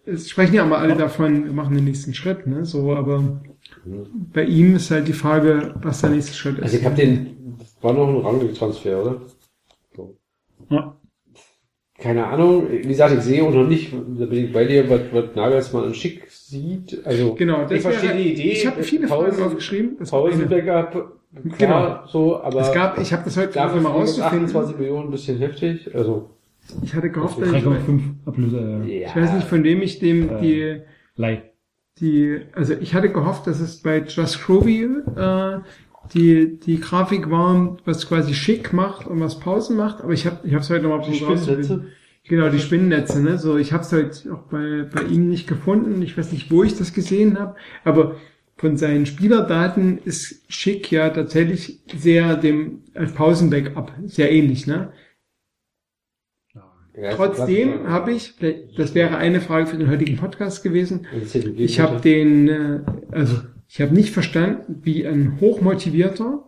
es 0.06 0.30
sprechen 0.30 0.53
ja 0.56 0.64
immer 0.64 0.77
alle 0.77 0.95
davon, 0.95 1.45
wir 1.45 1.53
machen 1.53 1.75
den 1.75 1.85
nächsten 1.85 2.14
Schritt, 2.14 2.45
ne? 2.48 2.66
So, 2.66 2.93
aber 2.95 3.42
bei 4.34 4.43
ihm 4.43 4.75
ist 4.75 4.92
halt 4.92 5.08
die 5.08 5.14
Frage, 5.14 5.74
was 5.82 6.01
der 6.01 6.11
nächste 6.11 6.34
Schritt 6.34 6.58
ist. 6.58 6.64
Also 6.64 6.77
ich 6.77 6.85
habe 6.85 6.95
den, 6.95 7.56
das 7.59 7.75
war 7.82 7.93
noch 7.93 8.08
ein 8.08 8.17
Rangnick-Transfer, 8.17 9.01
oder? 9.01 9.22
So. 9.95 10.17
Ja. 10.69 10.95
Keine 11.98 12.27
Ahnung, 12.27 12.67
wie 12.69 12.82
gesagt, 12.82 13.16
ich 13.17 13.22
sehe 13.22 13.42
auch 13.43 13.53
noch 13.53 13.66
nicht, 13.67 13.93
da 13.93 14.25
bin 14.25 14.45
ich 14.45 14.53
bei 14.53 14.66
dir, 14.66 14.90
was, 14.90 15.00
was 15.14 15.34
Nagelsmann 15.34 15.85
an 15.85 15.93
Schick 15.93 16.30
sieht. 16.30 17.01
Also 17.06 17.34
Genau, 17.35 17.61
das 17.64 17.72
ich 17.72 17.82
verstehe 17.82 18.09
wäre- 18.09 18.17
die 18.17 18.34
Idee. 18.34 18.51
ich 18.51 18.67
habe 18.67 18.84
viele 18.84 19.08
Fragen 19.08 19.42
aufgeschrieben. 19.42 19.98
Klar, 19.98 20.90
Genau. 21.58 22.08
so, 22.08 22.42
aber 22.42 22.61
Es 22.61 22.72
gab- 22.74 23.00
ich 23.00 23.11
habe 23.14 23.24
das 23.25 23.35
heute 23.38 23.53
versucht, 23.53 23.82
mal 23.82 23.90
rauszufinden. 23.92 24.45
28 24.45 24.77
Millionen 24.77 25.08
ein 25.08 25.11
bisschen 25.11 25.38
heftig, 25.38 25.93
also. 25.95 26.30
Ich 26.84 26.94
hatte 26.95 27.10
gehofft, 27.10 27.40
dass 27.42 27.50
ich, 27.50 27.64
3,5 27.64 28.02
Ablöse. 28.26 28.82
Äh, 28.85 29.06
ich 29.06 29.16
weiß 29.16 29.34
nicht, 29.34 29.48
von 29.48 29.64
wem 29.64 29.82
ich 29.82 30.00
dem 30.00 30.30
Äh, 30.30 30.42
die, 30.42 30.82
Leih. 31.16 31.44
die, 32.00 32.42
also 32.53 32.74
ich 32.74 32.94
hatte 32.94 33.11
gehofft, 33.11 33.48
dass 33.48 33.60
es 33.60 33.82
bei 33.82 34.00
Just 34.00 34.44
Groovy 34.44 34.84
äh, 35.16 35.60
die, 36.14 36.60
die 36.60 36.80
Grafik 36.80 37.30
war, 37.32 37.77
was 37.85 38.08
quasi 38.08 38.34
schick 38.34 38.74
macht 38.74 39.08
und 39.08 39.19
was 39.19 39.40
Pausen 39.40 39.76
macht, 39.77 40.02
aber 40.02 40.14
ich 40.14 40.26
habe 40.26 40.48
ich 40.48 40.53
hab's 40.53 40.69
heute 40.69 40.84
nochmal 40.88 41.06
Die 41.08 41.16
Spinnennetze? 41.16 41.85
Genau, 42.27 42.50
die 42.50 42.60
Spinnennetze, 42.60 43.22
ne? 43.22 43.38
So, 43.38 43.58
ich 43.58 43.72
habe 43.72 43.84
es 43.84 43.92
heute 43.92 44.34
auch 44.34 44.44
bei, 44.50 44.88
bei 44.92 45.03
ihm 45.03 45.30
nicht 45.30 45.48
gefunden. 45.48 46.02
Ich 46.02 46.18
weiß 46.18 46.32
nicht, 46.32 46.50
wo 46.52 46.64
ich 46.64 46.76
das 46.76 46.94
gesehen 46.94 47.40
habe, 47.40 47.56
aber 47.84 48.16
von 48.58 48.77
seinen 48.77 49.06
Spielerdaten 49.06 50.00
ist 50.06 50.44
Schick 50.48 50.92
ja 50.92 51.10
tatsächlich 51.10 51.82
sehr 51.95 52.35
dem 52.35 52.82
als 52.95 53.14
Pausenbackup 53.14 53.92
sehr 54.06 54.32
ähnlich, 54.32 54.66
ne? 54.66 54.90
Trotzdem 57.14 57.88
habe 57.88 58.14
ich, 58.14 58.35
das 58.77 58.95
wäre 58.95 59.17
eine 59.17 59.41
Frage 59.41 59.67
für 59.67 59.77
den 59.77 59.90
heutigen 59.90 60.17
Podcast 60.17 60.64
gewesen. 60.64 61.07
Ich 61.57 61.80
habe 61.80 61.99
den, 61.99 62.48
äh, 62.48 62.80
also 63.11 63.38
ich 63.67 63.82
habe 63.82 63.93
nicht 63.93 64.11
verstanden, 64.11 64.82
wie 64.83 65.06
ein 65.06 65.38
hochmotivierter 65.41 66.43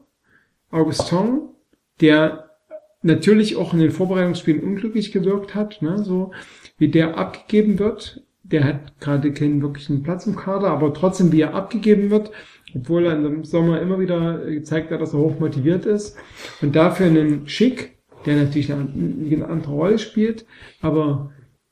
Augustin, 0.72 1.50
der 2.00 2.52
natürlich 3.02 3.56
auch 3.56 3.74
in 3.74 3.80
den 3.80 3.92
Vorbereitungsspielen 3.92 4.64
unglücklich 4.64 5.12
gewirkt 5.12 5.56
hat, 5.56 5.82
ne, 5.82 6.04
so 6.04 6.32
wie 6.78 6.90
der 6.90 7.18
abgegeben 7.18 7.80
wird. 7.80 8.24
Der 8.44 8.64
hat 8.64 9.02
gerade 9.02 9.34
keinen 9.34 9.62
wirklichen 9.62 10.04
Platz 10.04 10.26
im 10.26 10.38
Kader, 10.38 10.70
aber 10.70 10.94
trotzdem, 10.94 11.34
wie 11.34 11.42
er 11.42 11.54
abgegeben 11.54 12.10
wird, 12.10 12.32
obwohl 12.74 13.06
er 13.06 13.18
im 13.18 13.44
Sommer 13.44 13.82
immer 13.82 14.00
wieder 14.00 14.46
gezeigt 14.46 14.92
hat, 14.92 15.02
dass 15.02 15.14
er 15.14 15.20
hoch 15.20 15.40
motiviert 15.40 15.86
ist. 15.86 16.16
Und 16.62 16.76
dafür 16.76 17.08
einen 17.08 17.48
Schick, 17.50 17.97
der 18.28 18.36
natürlich 18.36 18.72
eine, 18.72 18.88
eine 18.92 19.48
andere 19.48 19.72
Rolle 19.72 19.98
spielt, 19.98 20.46
aber 20.82 21.32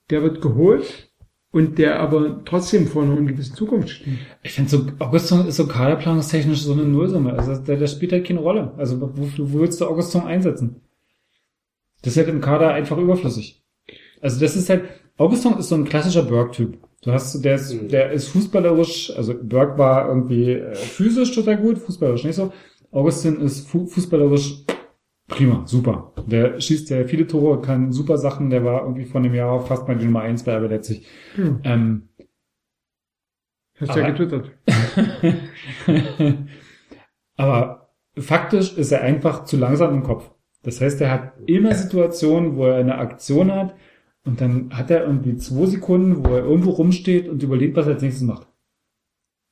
der 0.09 0.23
wird 0.23 0.41
geholt 0.41 1.11
und 1.51 1.77
der 1.77 1.99
aber 1.99 2.43
trotzdem 2.45 2.87
vor 2.87 3.03
einer 3.03 3.15
gewissen 3.15 3.55
Zukunft 3.55 3.89
steht. 3.89 4.17
Ich 4.43 4.53
finde 4.53 4.71
so, 4.71 4.87
Augustin 4.99 5.45
ist 5.47 5.57
so 5.57 5.67
kaderplanungstechnisch 5.67 6.61
so 6.61 6.73
eine 6.73 6.83
Nullsumme. 6.83 7.33
Also 7.33 7.55
der, 7.55 7.77
der 7.77 7.87
spielt 7.87 8.11
halt 8.11 8.25
keine 8.25 8.39
Rolle. 8.39 8.73
Also 8.77 8.99
wo, 8.99 9.09
wo 9.37 9.59
willst 9.59 9.79
du 9.79 9.85
Augustin 9.85 10.21
einsetzen? 10.21 10.81
Das 12.01 12.13
ist 12.13 12.17
halt 12.17 12.29
im 12.29 12.41
Kader 12.41 12.73
einfach 12.73 12.97
überflüssig. 12.97 13.63
Also 14.21 14.39
das 14.39 14.55
ist 14.55 14.69
halt, 14.69 14.85
Augustin 15.17 15.57
ist 15.57 15.69
so 15.69 15.75
ein 15.75 15.85
klassischer 15.85 16.23
Berg-Typ. 16.23 16.77
Du 17.01 17.11
hast, 17.11 17.39
der 17.43 17.55
ist, 17.55 17.91
der 17.91 18.11
ist 18.11 18.29
fußballerisch, 18.29 19.13
also 19.15 19.33
Berg 19.33 19.77
war 19.77 20.07
irgendwie 20.07 20.53
äh, 20.53 20.75
physisch 20.75 21.33
total 21.33 21.57
gut, 21.57 21.77
fußballerisch 21.77 22.23
nicht 22.23 22.35
so. 22.35 22.51
Augustin 22.91 23.39
ist 23.41 23.67
fu 23.67 23.85
fußballerisch 23.85 24.65
prima, 25.27 25.63
super. 25.65 26.13
Der 26.27 26.59
schießt 26.59 26.89
ja 26.89 27.05
viele 27.05 27.27
Tore, 27.27 27.61
kann 27.61 27.91
super 27.91 28.17
Sachen, 28.17 28.49
der 28.49 28.63
war 28.63 28.83
irgendwie 28.83 29.05
von 29.05 29.23
dem 29.23 29.33
Jahr 29.33 29.59
fast 29.61 29.87
mal 29.87 29.97
die 29.97 30.05
Nummer 30.05 30.21
eins 30.21 30.43
bei 30.43 30.55
RB 30.57 30.69
Leipzig. 30.69 31.07
Hm. 31.35 31.59
Ähm, 31.63 32.09
Hast 33.79 33.95
du 33.95 33.99
ja 33.99 34.09
getwittert. 34.09 34.51
Aber 37.35 37.89
faktisch 38.17 38.77
ist 38.77 38.91
er 38.91 39.01
einfach 39.01 39.43
zu 39.43 39.57
langsam 39.57 39.93
im 39.93 40.03
Kopf. 40.03 40.31
Das 40.63 40.79
heißt, 40.79 41.01
er 41.01 41.11
hat 41.11 41.33
immer 41.45 41.75
Situationen, 41.75 42.55
wo 42.55 42.65
er 42.65 42.77
eine 42.77 42.97
Aktion 42.97 43.51
hat 43.51 43.75
und 44.23 44.41
dann 44.41 44.69
hat 44.75 44.89
er 44.89 45.03
irgendwie 45.05 45.35
zwei 45.35 45.65
Sekunden, 45.65 46.25
wo 46.25 46.29
er 46.33 46.43
irgendwo 46.43 46.71
rumsteht 46.71 47.27
und 47.27 47.43
überlegt, 47.43 47.75
was 47.75 47.85
er 47.87 47.93
als 47.93 48.01
nächstes 48.01 48.25
macht. 48.25 48.47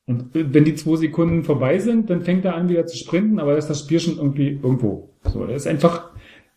Und 0.06 0.32
wenn 0.34 0.66
die 0.66 0.76
zwei 0.76 0.98
Sekunden 0.98 1.44
vorbei 1.44 1.80
sind, 1.80 2.10
dann 2.10 2.22
fängt 2.22 2.44
er 2.44 2.56
an, 2.56 2.68
wieder 2.68 2.86
zu 2.86 2.98
sprinten, 2.98 3.40
aber 3.40 3.58
ist 3.58 3.70
das 3.70 3.80
Spiel 3.80 4.00
schon 4.00 4.18
irgendwie 4.18 4.60
irgendwo. 4.62 5.14
So, 5.24 5.46
er 5.46 5.56
ist 5.56 5.68
einfach, 5.68 6.12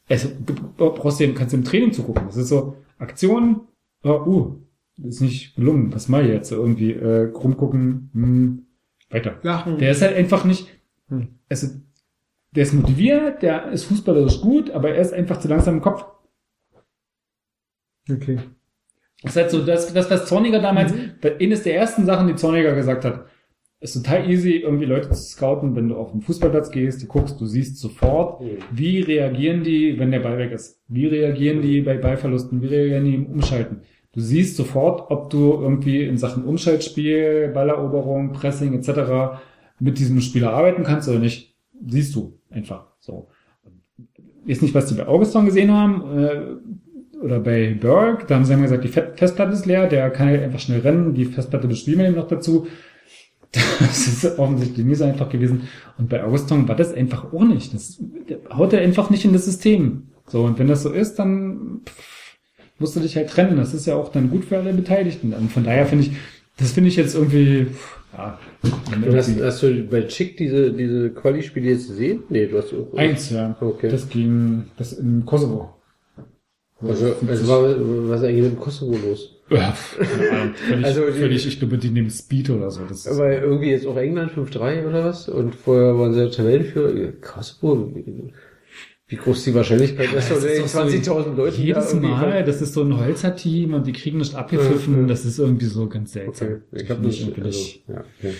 also, 0.08 0.28
du 0.44 0.54
brauchst 0.76 1.20
du, 1.20 1.32
kannst 1.32 1.52
du 1.52 1.58
im 1.58 1.64
Training 1.64 1.92
zugucken. 1.92 2.26
Das 2.26 2.36
ist 2.36 2.48
so, 2.48 2.76
Aktion, 2.98 3.68
oh, 4.02 4.22
uh, 4.26 5.06
ist 5.06 5.20
nicht 5.20 5.54
gelungen, 5.54 5.94
was 5.94 6.08
mache 6.08 6.22
ich 6.22 6.28
jetzt? 6.30 6.50
Irgendwie, 6.50 6.92
äh, 6.92 7.30
rumgucken, 7.30 8.10
hm, 8.12 8.66
weiter. 9.10 9.38
Lachen. 9.42 9.78
Der 9.78 9.92
ist 9.92 10.02
halt 10.02 10.16
einfach 10.16 10.44
nicht, 10.44 10.66
also, 11.48 11.68
der 12.50 12.62
ist 12.64 12.72
motiviert, 12.72 13.42
der 13.42 13.70
ist 13.70 13.84
fußballerisch 13.84 14.40
gut, 14.40 14.70
aber 14.70 14.90
er 14.90 15.02
ist 15.02 15.12
einfach 15.12 15.38
zu 15.38 15.46
langsam 15.46 15.74
im 15.74 15.82
Kopf. 15.82 16.04
Okay. 18.10 18.40
Das 19.22 19.32
ist 19.32 19.36
halt 19.36 19.50
so, 19.50 19.64
das, 19.64 19.92
das 19.92 20.10
was 20.10 20.26
Zorniger 20.26 20.60
damals, 20.60 20.92
bei 21.20 21.38
eines 21.38 21.62
der 21.62 21.76
ersten 21.76 22.06
Sachen, 22.06 22.28
die 22.28 22.34
Zorniger 22.34 22.74
gesagt 22.74 23.04
hat, 23.04 23.26
ist 23.80 23.94
total 23.94 24.28
easy, 24.30 24.56
irgendwie 24.56 24.86
Leute 24.86 25.10
zu 25.10 25.22
scouten, 25.22 25.76
wenn 25.76 25.88
du 25.88 25.96
auf 25.96 26.12
den 26.12 26.22
Fußballplatz 26.22 26.70
gehst, 26.70 27.02
du 27.02 27.06
guckst, 27.06 27.40
du 27.40 27.46
siehst 27.46 27.78
sofort, 27.78 28.42
wie 28.72 29.00
reagieren 29.00 29.62
die, 29.62 29.98
wenn 29.98 30.10
der 30.10 30.20
Ball 30.20 30.38
weg 30.38 30.52
ist. 30.52 30.80
Wie 30.88 31.06
reagieren 31.06 31.60
die 31.60 31.82
bei 31.82 31.96
Ballverlusten, 31.98 32.62
wie 32.62 32.66
reagieren 32.66 33.04
die 33.04 33.14
im 33.14 33.26
Umschalten. 33.26 33.82
Du 34.12 34.20
siehst 34.20 34.56
sofort, 34.56 35.10
ob 35.10 35.28
du 35.28 35.52
irgendwie 35.60 36.02
in 36.04 36.16
Sachen 36.16 36.44
Umschaltspiel, 36.44 37.50
Balleroberung, 37.52 38.32
Pressing 38.32 38.72
etc. 38.72 39.38
mit 39.78 39.98
diesem 39.98 40.20
Spieler 40.22 40.54
arbeiten 40.54 40.82
kannst 40.84 41.08
oder 41.08 41.18
nicht. 41.18 41.54
Siehst 41.86 42.14
du 42.16 42.38
einfach 42.48 42.86
so. 42.98 43.28
Jetzt 44.46 44.62
nicht, 44.62 44.74
was 44.74 44.86
die 44.86 44.94
bei 44.94 45.06
Augustin 45.06 45.44
gesehen 45.44 45.70
haben, 45.70 46.18
äh, 46.18 46.40
oder 47.22 47.40
bei 47.40 47.74
Berg, 47.74 48.26
da 48.28 48.36
haben 48.36 48.44
sie 48.44 48.52
haben 48.54 48.62
gesagt, 48.62 48.84
die 48.84 48.88
Fe- 48.88 49.12
Festplatte 49.16 49.52
ist 49.52 49.66
leer, 49.66 49.86
der 49.86 50.08
kann 50.10 50.28
halt 50.28 50.42
einfach 50.42 50.60
schnell 50.60 50.80
rennen, 50.80 51.14
die 51.14 51.24
Festplatte 51.24 51.66
bespielen 51.68 51.98
wir 51.98 52.08
ihm 52.08 52.14
noch 52.14 52.28
dazu. 52.28 52.66
Das 53.80 54.06
ist 54.06 54.38
offensichtlich 54.38 54.84
nicht 54.86 54.98
so 54.98 55.04
einfach 55.04 55.28
gewesen. 55.28 55.68
Und 55.98 56.08
bei 56.08 56.22
Augustin 56.22 56.68
war 56.68 56.76
das 56.76 56.92
einfach 56.92 57.32
auch 57.32 57.44
nicht. 57.44 57.74
Das 57.74 58.02
haut 58.52 58.72
er 58.72 58.80
einfach 58.80 59.10
nicht 59.10 59.24
in 59.24 59.32
das 59.32 59.44
System. 59.44 60.08
So, 60.26 60.42
und 60.42 60.58
wenn 60.58 60.68
das 60.68 60.82
so 60.82 60.90
ist, 60.90 61.16
dann 61.16 61.82
pff, 61.86 62.38
musst 62.78 62.96
du 62.96 63.00
dich 63.00 63.16
halt 63.16 63.30
trennen. 63.30 63.56
Das 63.56 63.74
ist 63.74 63.86
ja 63.86 63.96
auch 63.96 64.10
dann 64.10 64.30
gut 64.30 64.44
für 64.44 64.58
alle 64.58 64.72
Beteiligten. 64.72 65.32
Und 65.32 65.52
von 65.52 65.64
daher 65.64 65.86
finde 65.86 66.04
ich, 66.04 66.12
das 66.58 66.72
finde 66.72 66.88
ich 66.88 66.96
jetzt 66.96 67.14
irgendwie, 67.14 67.66
pff, 67.66 67.98
ja. 68.16 68.38
Und 68.94 69.14
hast, 69.14 69.40
hast 69.40 69.62
du 69.62 69.82
bei 69.84 70.02
Chick 70.02 70.36
diese, 70.36 70.72
diese 70.72 71.10
Quali-Spiele 71.10 71.70
jetzt 71.70 71.88
gesehen? 71.88 72.22
Nee, 72.28 72.46
du 72.46 72.58
hast 72.58 72.72
auch. 72.72 72.96
Eins, 72.96 73.30
ja. 73.30 73.56
Okay. 73.60 73.88
Das 73.88 74.08
ging, 74.08 74.64
das 74.76 74.94
in 74.94 75.24
Kosovo. 75.24 75.74
Also, 76.80 77.14
also 77.26 77.48
war, 77.48 77.62
was 78.10 78.20
ist 78.20 78.26
eigentlich 78.26 78.44
mit 78.44 78.52
dem 78.52 78.60
Kosovo 78.60 78.96
los? 79.06 79.35
Ja. 79.48 79.72
Völlig, 80.68 80.84
Also 80.84 81.06
die- 81.06 81.12
völlig, 81.12 81.46
ich 81.46 81.58
glaube, 81.58 81.78
die 81.78 81.90
nehmen 81.90 82.10
Speed 82.10 82.50
oder 82.50 82.70
so. 82.70 82.82
Das 82.88 83.06
ist, 83.06 83.08
Aber 83.08 83.30
irgendwie 83.40 83.70
jetzt 83.70 83.86
auch 83.86 83.96
England 83.96 84.32
5-3 84.32 84.86
oder 84.88 85.04
was? 85.04 85.28
Und 85.28 85.54
vorher 85.54 85.96
waren 85.98 86.12
sie 86.14 86.20
ja 86.20 86.28
Tabellenführer. 86.28 87.12
Kosovo, 87.20 87.92
wie- 87.94 88.32
wie 89.08 89.16
groß 89.16 89.38
ist 89.38 89.46
die 89.46 89.54
Wahrscheinlichkeit, 89.54 90.12
dass 90.12 90.28
da 90.30 90.34
ist 90.34 90.60
doch 90.62 90.66
so 90.66 90.78
20.000 90.80 91.36
Leute 91.36 91.56
Jedes 91.62 91.90
da 91.92 91.96
Mal, 91.96 92.42
das 92.44 92.60
ist 92.60 92.72
so 92.74 92.82
ein 92.82 92.98
Holzer-Team 92.98 93.72
und 93.74 93.86
die 93.86 93.92
kriegen 93.92 94.18
nicht 94.18 94.34
abgepfiffen. 94.34 94.94
Ja, 94.96 95.00
ja. 95.02 95.06
Das 95.06 95.24
ist 95.24 95.38
irgendwie 95.38 95.66
so 95.66 95.86
ganz 95.88 96.12
seltsam. 96.12 96.48
Okay, 96.48 96.82
ich 96.82 96.90
hab 96.90 96.96
finde 96.96 97.06
nicht, 97.08 97.38
also, 97.40 97.60
ja, 97.86 98.04
okay. 98.18 98.34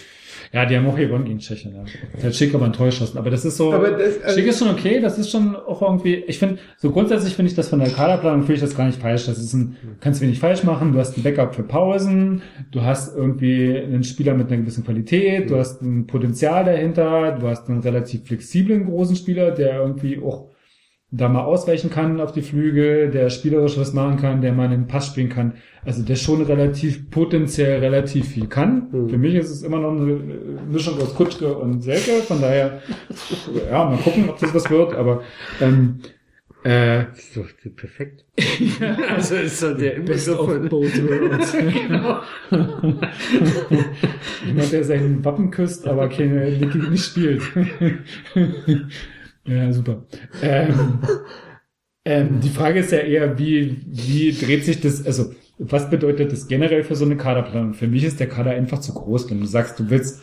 Ja, 0.52 0.64
die 0.66 0.76
haben 0.76 0.86
auch 0.86 0.96
gewonnen 0.96 1.24
gegen 1.24 1.38
Tschechien. 1.38 1.74
Ja. 1.74 1.84
Der 2.22 2.32
Schick 2.32 2.54
aber 2.54 2.66
ein 2.66 2.72
Tor 2.72 2.86
geschossen. 2.86 3.18
Aber 3.18 3.30
das 3.30 3.44
ist 3.44 3.56
so, 3.56 3.72
Aber 3.72 3.90
das- 3.90 4.22
also- 4.22 4.38
Schick 4.38 4.48
ist 4.48 4.58
schon 4.58 4.68
okay. 4.68 5.00
Das 5.00 5.18
ist 5.18 5.30
schon 5.30 5.56
auch 5.56 5.82
irgendwie, 5.82 6.14
ich 6.26 6.38
finde, 6.38 6.58
so 6.78 6.90
grundsätzlich 6.90 7.34
finde 7.34 7.50
ich 7.50 7.56
das 7.56 7.68
von 7.68 7.78
der 7.80 7.88
Kaderplanung, 7.90 8.40
finde 8.42 8.54
ich 8.54 8.60
das 8.60 8.76
gar 8.76 8.86
nicht 8.86 9.00
falsch. 9.00 9.26
Das 9.26 9.38
ist 9.38 9.52
ein, 9.54 9.76
kannst 10.00 10.20
wenig 10.20 10.38
falsch 10.38 10.62
machen. 10.64 10.92
Du 10.92 10.98
hast 10.98 11.16
ein 11.16 11.22
Backup 11.22 11.54
für 11.54 11.62
Pausen. 11.62 12.42
Du 12.70 12.82
hast 12.82 13.16
irgendwie 13.16 13.76
einen 13.76 14.04
Spieler 14.04 14.34
mit 14.34 14.48
einer 14.48 14.58
gewissen 14.60 14.84
Qualität. 14.84 15.50
Du 15.50 15.56
hast 15.56 15.82
ein 15.82 16.06
Potenzial 16.06 16.64
dahinter. 16.64 17.32
Du 17.40 17.46
hast 17.48 17.68
einen 17.68 17.80
relativ 17.80 18.24
flexiblen 18.26 18.86
großen 18.86 19.16
Spieler, 19.16 19.50
der 19.50 19.76
irgendwie 19.80 20.18
auch 20.22 20.48
da 21.12 21.28
mal 21.28 21.44
ausweichen 21.44 21.88
kann 21.88 22.20
auf 22.20 22.32
die 22.32 22.42
Flügel, 22.42 23.10
der 23.10 23.30
spielerisch 23.30 23.78
was 23.78 23.92
machen 23.92 24.16
kann, 24.16 24.40
der 24.40 24.52
mal 24.52 24.66
einen 24.66 24.88
Pass 24.88 25.06
spielen 25.06 25.28
kann. 25.28 25.54
Also 25.84 26.02
der 26.02 26.16
schon 26.16 26.42
relativ 26.42 27.10
potenziell 27.10 27.78
relativ 27.78 28.28
viel 28.28 28.48
kann. 28.48 28.88
Für 28.90 29.16
mich 29.16 29.34
ist 29.36 29.50
es 29.50 29.62
immer 29.62 29.78
noch 29.78 29.92
eine 29.92 30.18
Mischung 30.68 31.00
aus 31.00 31.14
Kutschke 31.14 31.56
und 31.56 31.80
Selke, 31.82 32.22
von 32.22 32.40
daher, 32.40 32.80
ja, 33.70 33.84
mal 33.84 33.98
gucken, 33.98 34.28
ob 34.28 34.38
das 34.40 34.52
was 34.52 34.68
wird, 34.68 34.94
aber 34.94 35.22
ähm, 35.60 36.00
äh, 36.64 37.04
doch 37.36 37.46
perfekt. 37.76 38.24
also 39.14 39.36
ist 39.36 39.62
doch 39.62 39.78
der 39.78 40.00
Best 40.00 40.28
of 40.28 40.48
both 40.68 41.08
worlds. 41.08 41.52
Genau. 41.52 42.20
Jemand, 44.44 44.72
der 44.72 44.82
seinen 44.82 45.24
Wappen 45.24 45.52
küsst, 45.52 45.86
aber 45.86 46.08
keine 46.08 46.50
nicht 46.90 47.04
spielt. 47.04 47.42
ja, 49.46 49.72
super. 49.72 50.04
Ähm, 50.42 50.98
ähm, 52.04 52.40
die 52.40 52.48
Frage 52.50 52.80
ist 52.80 52.92
ja 52.92 52.98
eher, 52.98 53.38
wie, 53.38 53.78
wie 53.86 54.32
dreht 54.32 54.64
sich 54.64 54.80
das, 54.80 55.04
also 55.04 55.32
was 55.58 55.90
bedeutet 55.90 56.32
das 56.32 56.46
generell 56.48 56.84
für 56.84 56.94
so 56.94 57.04
eine 57.04 57.16
Kaderplanung? 57.16 57.74
Für 57.74 57.88
mich 57.88 58.04
ist 58.04 58.20
der 58.20 58.28
Kader 58.28 58.50
einfach 58.50 58.80
zu 58.80 58.92
groß, 58.94 59.30
wenn 59.30 59.40
du 59.40 59.46
sagst, 59.46 59.78
du 59.80 59.88
willst, 59.90 60.22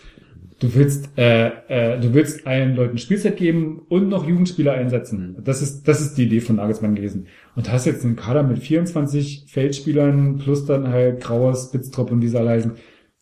du 0.60 0.74
willst, 0.76 1.10
äh, 1.18 1.48
äh, 1.68 2.00
du 2.00 2.14
willst 2.14 2.46
allen 2.48 2.76
Leuten 2.76 2.98
Spielzeit 3.00 3.36
geben 3.38 3.82
und 3.90 4.08
noch 4.10 4.28
Jugendspieler 4.28 4.74
einsetzen. 4.74 5.36
Das 5.44 5.62
ist, 5.62 5.88
das 5.88 6.00
ist 6.02 6.16
die 6.16 6.24
Idee 6.26 6.40
von 6.40 6.58
Nagelsmann 6.58 6.96
gewesen. 6.96 7.28
Und 7.56 7.72
hast 7.72 7.86
jetzt 7.86 8.06
einen 8.06 8.16
Kader 8.16 8.44
mit 8.44 8.60
24 8.60 9.46
Feldspielern 9.48 10.38
plus 10.38 10.66
dann 10.66 10.88
halt 10.88 11.22
Grauers, 11.22 11.66
Spitztrop 11.70 12.12
und 12.12 12.22
dieser 12.22 12.44
Leisen. 12.44 12.74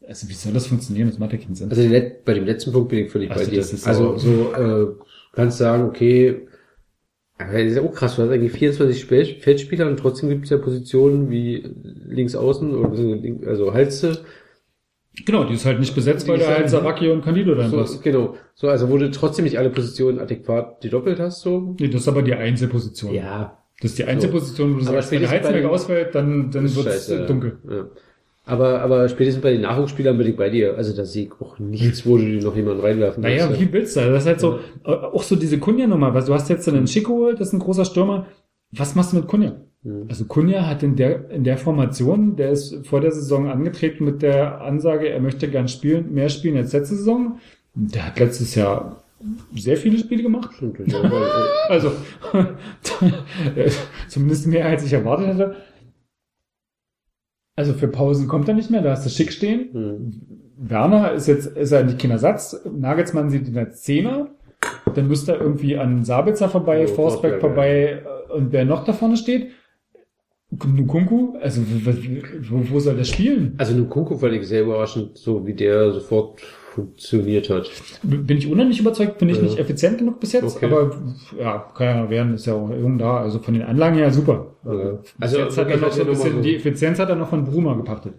Also 0.07 0.27
wie 0.27 0.33
soll 0.33 0.51
das 0.53 0.67
funktionieren? 0.67 1.07
Das 1.09 1.17
macht 1.19 1.31
ja 1.31 1.37
keinen 1.39 1.55
Sinn. 1.55 1.69
Also 1.69 1.81
bei 2.25 2.33
dem 2.33 2.45
letzten 2.45 2.73
Punkt 2.73 2.89
bin 2.89 3.05
ich 3.05 3.11
völlig 3.11 3.31
Also 3.31 3.45
bei 3.45 3.49
dir. 3.49 3.57
das 3.57 3.71
ist 3.71 3.87
also 3.87 4.17
so- 4.17 4.51
so 4.53 4.53
äh, 4.53 4.87
kannst 5.31 5.57
sagen, 5.57 5.83
okay, 5.83 6.47
das 7.37 7.53
ist 7.53 7.75
ja 7.77 7.81
auch 7.81 7.93
krass, 7.93 8.15
du 8.15 8.21
hast 8.23 8.29
eigentlich 8.29 8.51
24 8.51 8.99
Spiel 9.01 9.25
Feldspieler 9.25 9.87
und 9.87 9.97
trotzdem 9.97 10.29
gibt 10.29 10.43
es 10.45 10.51
ja 10.51 10.57
Positionen 10.57 11.29
wie 11.29 11.63
links 12.05 12.35
außen 12.35 12.75
oder 12.75 12.89
also 13.47 13.73
Halse, 13.73 14.23
Genau, 15.25 15.43
die 15.43 15.55
ist 15.55 15.65
halt 15.65 15.79
nicht 15.79 15.93
besetzt, 15.93 16.27
weil 16.27 16.39
da 16.39 16.47
halt 16.47 16.69
Saraki 16.69 17.09
und 17.09 17.21
Candido 17.23 17.53
dann 17.53 17.69
So, 17.69 17.99
genau. 18.01 18.35
So, 18.55 18.69
also 18.69 18.89
wo 18.89 18.97
du 18.97 19.11
trotzdem 19.11 19.43
nicht 19.43 19.57
alle 19.57 19.69
Positionen 19.69 20.19
adäquat 20.19 20.79
gedoppelt 20.81 21.19
hast, 21.19 21.41
so. 21.41 21.75
Nee, 21.79 21.89
das 21.89 22.01
ist 22.01 22.07
aber 22.07 22.21
die 22.21 22.33
Einzelposition. 22.33 23.13
Ja. 23.13 23.57
Das 23.81 23.91
ist 23.91 23.99
die 23.99 24.05
Einzelposition, 24.05 24.75
wo 24.75 24.79
du 24.79 24.85
Aber 24.87 25.01
sagst, 25.01 25.11
wenn 25.11 25.21
der 25.21 25.51
den- 25.51 25.65
ausfällt, 25.65 26.15
dann, 26.15 26.49
dann 26.51 26.65
ist 26.65 26.77
wird 26.77 26.87
es 26.87 27.07
dunkel. 27.27 27.57
Ja. 27.69 27.85
Aber, 28.43 28.81
aber 28.81 29.07
spätestens 29.07 29.43
bei 29.43 29.51
den 29.51 29.61
Nachwuchsspielern 29.61 30.17
bin 30.17 30.27
ich 30.27 30.35
bei 30.35 30.49
dir. 30.49 30.75
Also 30.75 30.95
da 30.95 31.05
sehe 31.05 31.25
ich 31.25 31.31
auch 31.39 31.59
nichts, 31.59 32.05
wo 32.05 32.17
du 32.17 32.25
dir 32.25 32.41
noch 32.41 32.55
jemanden 32.55 32.81
reinwerfen 32.81 33.21
Naja, 33.21 33.49
wie 33.57 33.71
willst 33.71 33.95
du? 33.95 34.01
Das 34.01 34.23
ist 34.23 34.27
halt 34.27 34.39
so, 34.39 34.59
äh, 34.83 34.91
auch 34.91 35.23
so 35.23 35.35
diese 35.35 35.59
Kunja-Nummer, 35.59 36.13
weil 36.13 36.23
du 36.23 36.33
hast 36.33 36.49
jetzt 36.49 36.67
einen 36.67 36.85
Chico, 36.85 37.31
das 37.31 37.49
ist 37.49 37.53
ein 37.53 37.59
großer 37.59 37.85
Stürmer. 37.85 38.25
Was 38.71 38.95
machst 38.95 39.13
du 39.13 39.17
mit 39.17 39.27
Kunja? 39.27 39.57
Hm. 39.83 40.05
Also 40.09 40.25
Kunja 40.25 40.65
hat 40.65 40.81
in 40.81 40.95
der, 40.95 41.29
in 41.29 41.43
der 41.43 41.57
Formation, 41.57 42.35
der 42.35 42.51
ist 42.51 42.85
vor 42.87 42.99
der 42.99 43.11
Saison 43.11 43.47
angetreten 43.47 44.05
mit 44.05 44.23
der 44.23 44.61
Ansage, 44.61 45.09
er 45.09 45.19
möchte 45.19 45.47
gern 45.47 45.67
spielen, 45.67 46.11
mehr 46.13 46.29
spielen 46.29 46.57
als 46.57 46.73
letzte 46.73 46.95
Saison. 46.95 47.39
Der 47.75 48.07
hat 48.07 48.19
letztes 48.19 48.55
Jahr 48.55 49.03
sehr 49.55 49.77
viele 49.77 49.99
Spiele 49.99 50.23
gemacht. 50.23 50.51
also, 51.69 51.91
zumindest 54.07 54.47
mehr 54.47 54.65
als 54.65 54.83
ich 54.83 54.93
erwartet 54.93 55.27
hätte. 55.27 55.55
Also 57.55 57.73
für 57.73 57.87
Pausen 57.87 58.27
kommt 58.27 58.47
er 58.47 58.53
nicht 58.53 58.71
mehr, 58.71 58.81
da 58.81 58.91
hast 58.91 59.05
du 59.05 59.09
schick 59.09 59.31
stehen. 59.31 59.73
Hm. 59.73 60.21
Werner 60.57 61.11
ist 61.13 61.27
jetzt, 61.27 61.47
ist 61.47 61.71
er 61.71 61.83
nicht 61.83 61.99
kein 61.99 62.11
Ersatz. 62.11 62.59
Nagelsmann 62.71 63.29
sieht 63.29 63.47
ihn 63.47 63.57
als 63.57 63.81
Zehner. 63.81 64.29
Dann 64.93 65.07
müsste 65.07 65.33
er 65.33 65.41
irgendwie 65.41 65.77
an 65.77 66.03
Sabitzer 66.03 66.49
vorbei, 66.49 66.81
Ja, 66.81 66.87
Forsberg 66.87 67.41
vorbei 67.41 68.03
äh, 68.03 68.33
und 68.33 68.51
wer 68.51 68.63
noch 68.65 68.83
da 68.83 68.93
vorne 68.93 69.17
steht. 69.17 69.51
Nukunku, 70.51 71.37
also 71.39 71.61
wo, 71.61 72.69
wo 72.69 72.79
soll 72.79 72.95
der 72.95 73.05
spielen? 73.05 73.55
Also 73.57 73.73
Nkunku 73.73 74.17
fand 74.17 74.33
ich 74.33 74.47
sehr 74.47 74.63
überraschend, 74.63 75.17
so 75.17 75.47
wie 75.47 75.53
der 75.53 75.93
sofort 75.93 76.41
funktioniert 76.75 77.49
hat. 77.49 77.69
Bin 78.03 78.37
ich 78.37 78.49
unheimlich 78.51 78.79
überzeugt, 78.79 79.17
bin 79.17 79.29
ich 79.29 79.37
Ja. 79.37 79.43
nicht 79.43 79.59
effizient 79.59 79.97
genug 79.97 80.19
bis 80.19 80.31
jetzt, 80.31 80.55
Okay. 80.57 80.65
aber 80.67 80.91
ja, 81.37 81.65
kann 81.75 81.85
ja 81.87 82.09
werden, 82.09 82.33
ist 82.35 82.45
ja 82.45 82.53
auch 82.53 82.69
jung 82.69 82.97
da, 82.97 83.17
also 83.17 83.39
von 83.39 83.53
den 83.53 83.63
Anlagen 83.63 83.97
her 83.97 84.11
super. 84.11 84.55
Ja. 84.65 84.71
Bis 84.93 85.13
Also 85.19 85.37
jetzt 85.39 85.57
hat 85.57 85.69
er 85.69 85.77
noch 85.77 85.91
so 85.91 86.01
ein 86.01 86.07
bisschen, 86.07 86.33
so- 86.35 86.41
die 86.41 86.55
Effizienz 86.55 86.97
hat 86.99 87.09
er 87.09 87.15
noch 87.15 87.29
von 87.29 87.43
Bruma 87.43 87.73
gepachtet. 87.75 88.13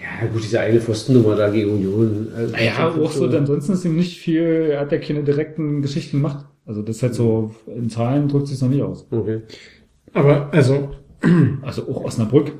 Ja, 0.00 0.26
gut, 0.28 0.42
diese 0.42 0.60
eine 0.60 0.80
Pfostennummer 0.80 1.36
da 1.36 1.48
gegen 1.50 1.70
Union. 1.72 2.28
äh, 2.36 2.46
Naja, 2.52 2.88
auch 2.88 3.10
so, 3.10 3.26
ansonsten 3.26 3.72
ist 3.72 3.84
ihm 3.84 3.96
nicht 3.96 4.18
viel, 4.18 4.68
er 4.70 4.80
hat 4.80 4.92
ja 4.92 4.98
keine 4.98 5.22
direkten 5.22 5.82
Geschichten 5.82 6.18
gemacht. 6.18 6.46
Also 6.64 6.82
das 6.82 6.96
ist 6.96 7.02
halt 7.02 7.14
so, 7.14 7.54
in 7.66 7.90
Zahlen 7.90 8.28
drückt 8.28 8.46
sich 8.48 8.60
noch 8.60 8.68
nicht 8.68 8.82
aus. 8.82 9.06
Okay. 9.10 9.42
Aber, 10.12 10.48
also, 10.52 10.90
Also 11.62 11.82
auch 11.88 12.04
Osnabrück, 12.04 12.52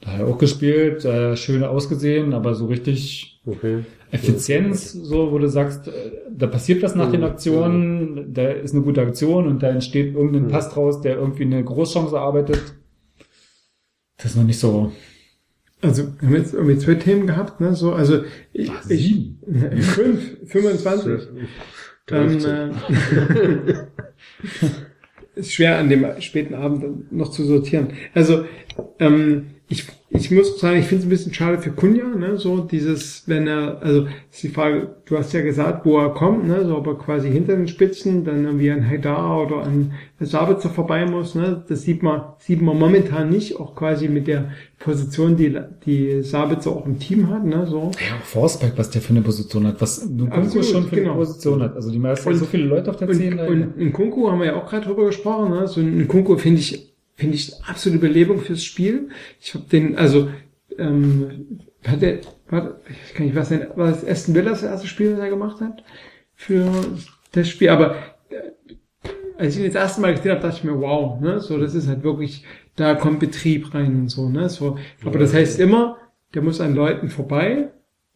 da 0.00 0.12
hat 0.12 0.20
er 0.20 0.26
auch 0.28 0.38
gespielt, 0.38 1.04
äh, 1.04 1.36
schön 1.36 1.62
ausgesehen, 1.62 2.32
aber 2.32 2.54
so 2.54 2.66
richtig 2.66 3.29
Okay. 3.46 3.84
Effizienz, 4.10 4.92
so 4.92 5.32
wo 5.32 5.38
du 5.38 5.48
sagst, 5.48 5.88
äh, 5.88 5.92
da 6.30 6.46
passiert 6.46 6.82
was 6.82 6.94
nach 6.94 7.10
den 7.10 7.24
Aktionen, 7.24 8.34
da 8.34 8.50
ist 8.50 8.74
eine 8.74 8.82
gute 8.82 9.00
Aktion 9.00 9.46
und 9.46 9.62
da 9.62 9.68
entsteht 9.68 10.14
irgendein 10.14 10.48
Pass 10.48 10.70
draus, 10.70 11.00
der 11.00 11.16
irgendwie 11.16 11.44
eine 11.44 11.64
Großchance 11.64 12.14
erarbeitet. 12.14 12.74
Das 14.18 14.32
ist 14.32 14.36
noch 14.36 14.44
nicht 14.44 14.58
so. 14.58 14.92
also, 15.80 16.08
wir 16.20 16.28
haben 16.28 16.36
jetzt 16.36 16.52
irgendwie 16.52 16.76
zwei 16.76 16.96
Themen 16.96 17.26
gehabt, 17.26 17.60
ne, 17.60 17.74
so, 17.74 17.94
also, 17.94 18.24
ich, 18.52 18.70
Ach, 18.70 18.90
ich, 18.90 19.30
fünf, 19.80 20.36
25. 20.44 21.28
Ähm, 22.10 22.38
äh, 22.44 22.70
ist 25.40 25.52
schwer 25.52 25.78
an 25.78 25.88
dem 25.88 26.04
späten 26.20 26.54
Abend 26.54 27.10
noch 27.10 27.30
zu 27.30 27.44
sortieren. 27.44 27.92
Also, 28.14 28.44
ähm, 28.98 29.46
ich, 29.72 29.86
ich 30.10 30.32
muss 30.32 30.58
sagen, 30.58 30.80
ich 30.80 30.86
finde 30.86 31.02
es 31.02 31.06
ein 31.06 31.10
bisschen 31.10 31.32
schade 31.32 31.58
für 31.58 31.70
Kunja, 31.70 32.04
ne, 32.04 32.36
so 32.36 32.58
dieses, 32.58 33.22
wenn 33.28 33.46
er, 33.46 33.80
also, 33.80 34.08
ist 34.32 34.42
die 34.42 34.48
Frage, 34.48 34.96
du 35.06 35.16
hast 35.16 35.32
ja 35.32 35.42
gesagt, 35.42 35.86
wo 35.86 35.96
er 35.98 36.10
kommt, 36.10 36.48
ne, 36.48 36.66
so, 36.66 36.76
ob 36.76 36.88
er 36.88 36.96
quasi 36.96 37.30
hinter 37.30 37.54
den 37.54 37.68
Spitzen 37.68 38.24
dann 38.24 38.44
irgendwie 38.44 38.72
an 38.72 38.84
Haidar 38.86 39.46
oder 39.46 39.62
an 39.62 39.92
Sabitzer 40.18 40.70
vorbei 40.70 41.06
muss, 41.06 41.36
ne, 41.36 41.64
das 41.68 41.82
sieht 41.82 42.02
man, 42.02 42.20
sieht 42.40 42.60
man 42.60 42.80
momentan 42.80 43.30
nicht, 43.30 43.60
auch 43.60 43.76
quasi 43.76 44.08
mit 44.08 44.26
der 44.26 44.50
Position, 44.80 45.36
die, 45.36 45.56
die 45.86 46.22
Sabitzer 46.22 46.72
auch 46.72 46.86
im 46.86 46.98
Team 46.98 47.28
hat, 47.30 47.44
ne, 47.44 47.64
so. 47.68 47.92
Ja, 47.94 48.16
auch 48.20 48.24
Forsberg, 48.24 48.72
was 48.76 48.90
der 48.90 49.02
für 49.02 49.10
eine 49.10 49.22
Position 49.22 49.68
hat, 49.68 49.80
was 49.80 50.04
Nkunku 50.04 50.64
schon 50.64 50.88
für 50.88 50.96
genau. 50.96 51.12
eine 51.12 51.20
Position 51.20 51.62
hat. 51.62 51.76
Also 51.76 51.92
die 51.92 52.00
meisten, 52.00 52.34
so 52.34 52.44
viele 52.44 52.64
Leute 52.64 52.90
auf 52.90 52.96
der 52.96 53.08
und, 53.08 53.14
10. 53.14 53.36
da- 53.36 53.46
Und 53.46 53.76
in 53.78 53.92
Kunku 53.92 54.28
haben 54.28 54.40
wir 54.40 54.46
ja 54.46 54.56
auch 54.56 54.68
gerade 54.68 54.86
drüber 54.86 55.06
gesprochen. 55.06 55.50
Ne? 55.50 55.68
So 55.68 55.80
ein 55.80 56.08
Kunku 56.08 56.36
finde 56.36 56.58
ich 56.58 56.89
finde 57.20 57.36
ich 57.36 57.52
absolute 57.64 58.00
Belebung 58.00 58.40
fürs 58.40 58.64
Spiel. 58.64 59.10
Ich 59.40 59.54
habe 59.54 59.64
den 59.70 59.96
also 59.96 60.30
ähm, 60.78 61.60
hat 61.86 62.02
der 62.02 62.20
war, 62.48 62.80
ich 63.06 63.14
kann 63.14 63.26
nicht 63.26 63.36
was 63.36 63.50
denn 63.50 63.66
war 63.76 63.90
das 63.90 64.06
Aston 64.06 64.34
Villa 64.34 64.50
das 64.50 64.62
erste 64.62 64.86
Spiel, 64.86 65.12
das 65.12 65.20
er 65.20 65.28
gemacht 65.28 65.60
hat 65.60 65.84
für 66.34 66.66
das 67.32 67.48
Spiel. 67.48 67.68
Aber 67.68 67.96
äh, 68.30 68.74
als 69.36 69.54
ich 69.54 69.60
ihn 69.60 69.66
das 69.66 69.74
erste 69.74 70.00
Mal 70.00 70.14
gesehen 70.14 70.32
habe, 70.32 70.40
dachte 70.40 70.56
ich 70.56 70.64
mir, 70.64 70.80
wow, 70.80 71.20
ne? 71.20 71.40
so 71.40 71.58
das 71.58 71.74
ist 71.74 71.88
halt 71.88 72.02
wirklich 72.02 72.44
da 72.76 72.94
kommt 72.94 73.20
Betrieb 73.20 73.74
rein 73.74 74.00
und 74.00 74.08
so. 74.08 74.30
Ne? 74.30 74.48
So, 74.48 74.78
aber 75.04 75.18
das 75.18 75.34
heißt 75.34 75.60
immer, 75.60 75.98
der 76.34 76.42
muss 76.42 76.60
an 76.60 76.74
Leuten 76.74 77.10
vorbei, 77.10 77.68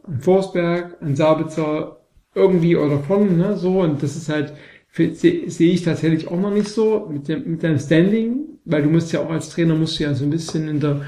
an 0.02 0.20
Forsberg, 0.20 0.96
an 1.02 1.16
Sabitzer, 1.16 2.00
irgendwie 2.34 2.76
oder 2.76 2.98
von, 2.98 3.36
ne, 3.36 3.56
so, 3.56 3.80
und 3.80 4.02
das 4.02 4.16
ist 4.16 4.28
halt, 4.28 4.54
sehe 4.92 5.50
seh 5.50 5.70
ich 5.70 5.82
tatsächlich 5.82 6.28
auch 6.28 6.40
noch 6.40 6.52
nicht 6.52 6.68
so 6.68 7.08
mit 7.10 7.28
dem, 7.28 7.48
mit 7.48 7.62
deinem 7.62 7.78
Standing, 7.78 8.53
weil 8.64 8.82
du 8.82 8.88
musst 8.90 9.12
ja 9.12 9.20
auch 9.20 9.30
als 9.30 9.50
Trainer 9.50 9.74
musst 9.74 9.98
du 9.98 10.04
ja 10.04 10.14
so 10.14 10.24
ein 10.24 10.30
bisschen 10.30 10.68
in 10.68 10.80
der, 10.80 11.02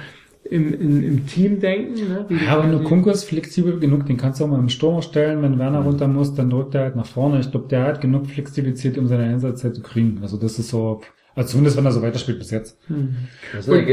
im, 0.51 0.73
im, 0.81 1.02
im 1.02 1.26
Team 1.26 1.60
denken, 1.60 1.94
ne, 2.09 2.26
Ja, 2.44 2.59
aber 2.59 2.67
Nkunku 2.68 3.10
ist 3.10 3.25
flexibel 3.25 3.78
genug, 3.81 4.07
den 4.07 4.17
kannst 4.17 4.41
du 4.41 4.44
auch 4.44 4.49
mal 4.49 4.59
im 4.59 4.68
Sturm 4.68 5.02
stellen, 5.02 5.43
wenn 5.43 5.59
Werner 5.59 5.81
runter 5.81 6.07
muss, 6.07 6.35
dann 6.35 6.51
drückt 6.51 6.75
er 6.75 6.83
halt 6.83 6.97
nach 6.97 7.07
vorne. 7.07 7.41
Ich 7.41 7.51
glaube, 7.51 7.68
der 7.68 7.85
hat 7.85 8.01
genug 8.01 8.26
Flexibilität, 8.26 8.99
um 8.99 9.09
seine 9.09 9.25
Einsatzzeit 9.25 9.75
zu 9.75 9.83
kriegen. 9.83 10.18
Also 10.23 10.36
das 10.36 10.59
ist 10.59 10.68
so, 10.68 11.01
also 11.35 11.51
zumindest 11.51 11.76
wenn 11.76 11.85
er 11.85 11.93
so 11.93 12.02
weiterspielt 12.02 12.39
bis 12.39 12.51
jetzt. 12.51 12.78
Hm. 12.86 13.17
Also, 13.55 13.73
Und- 13.73 13.86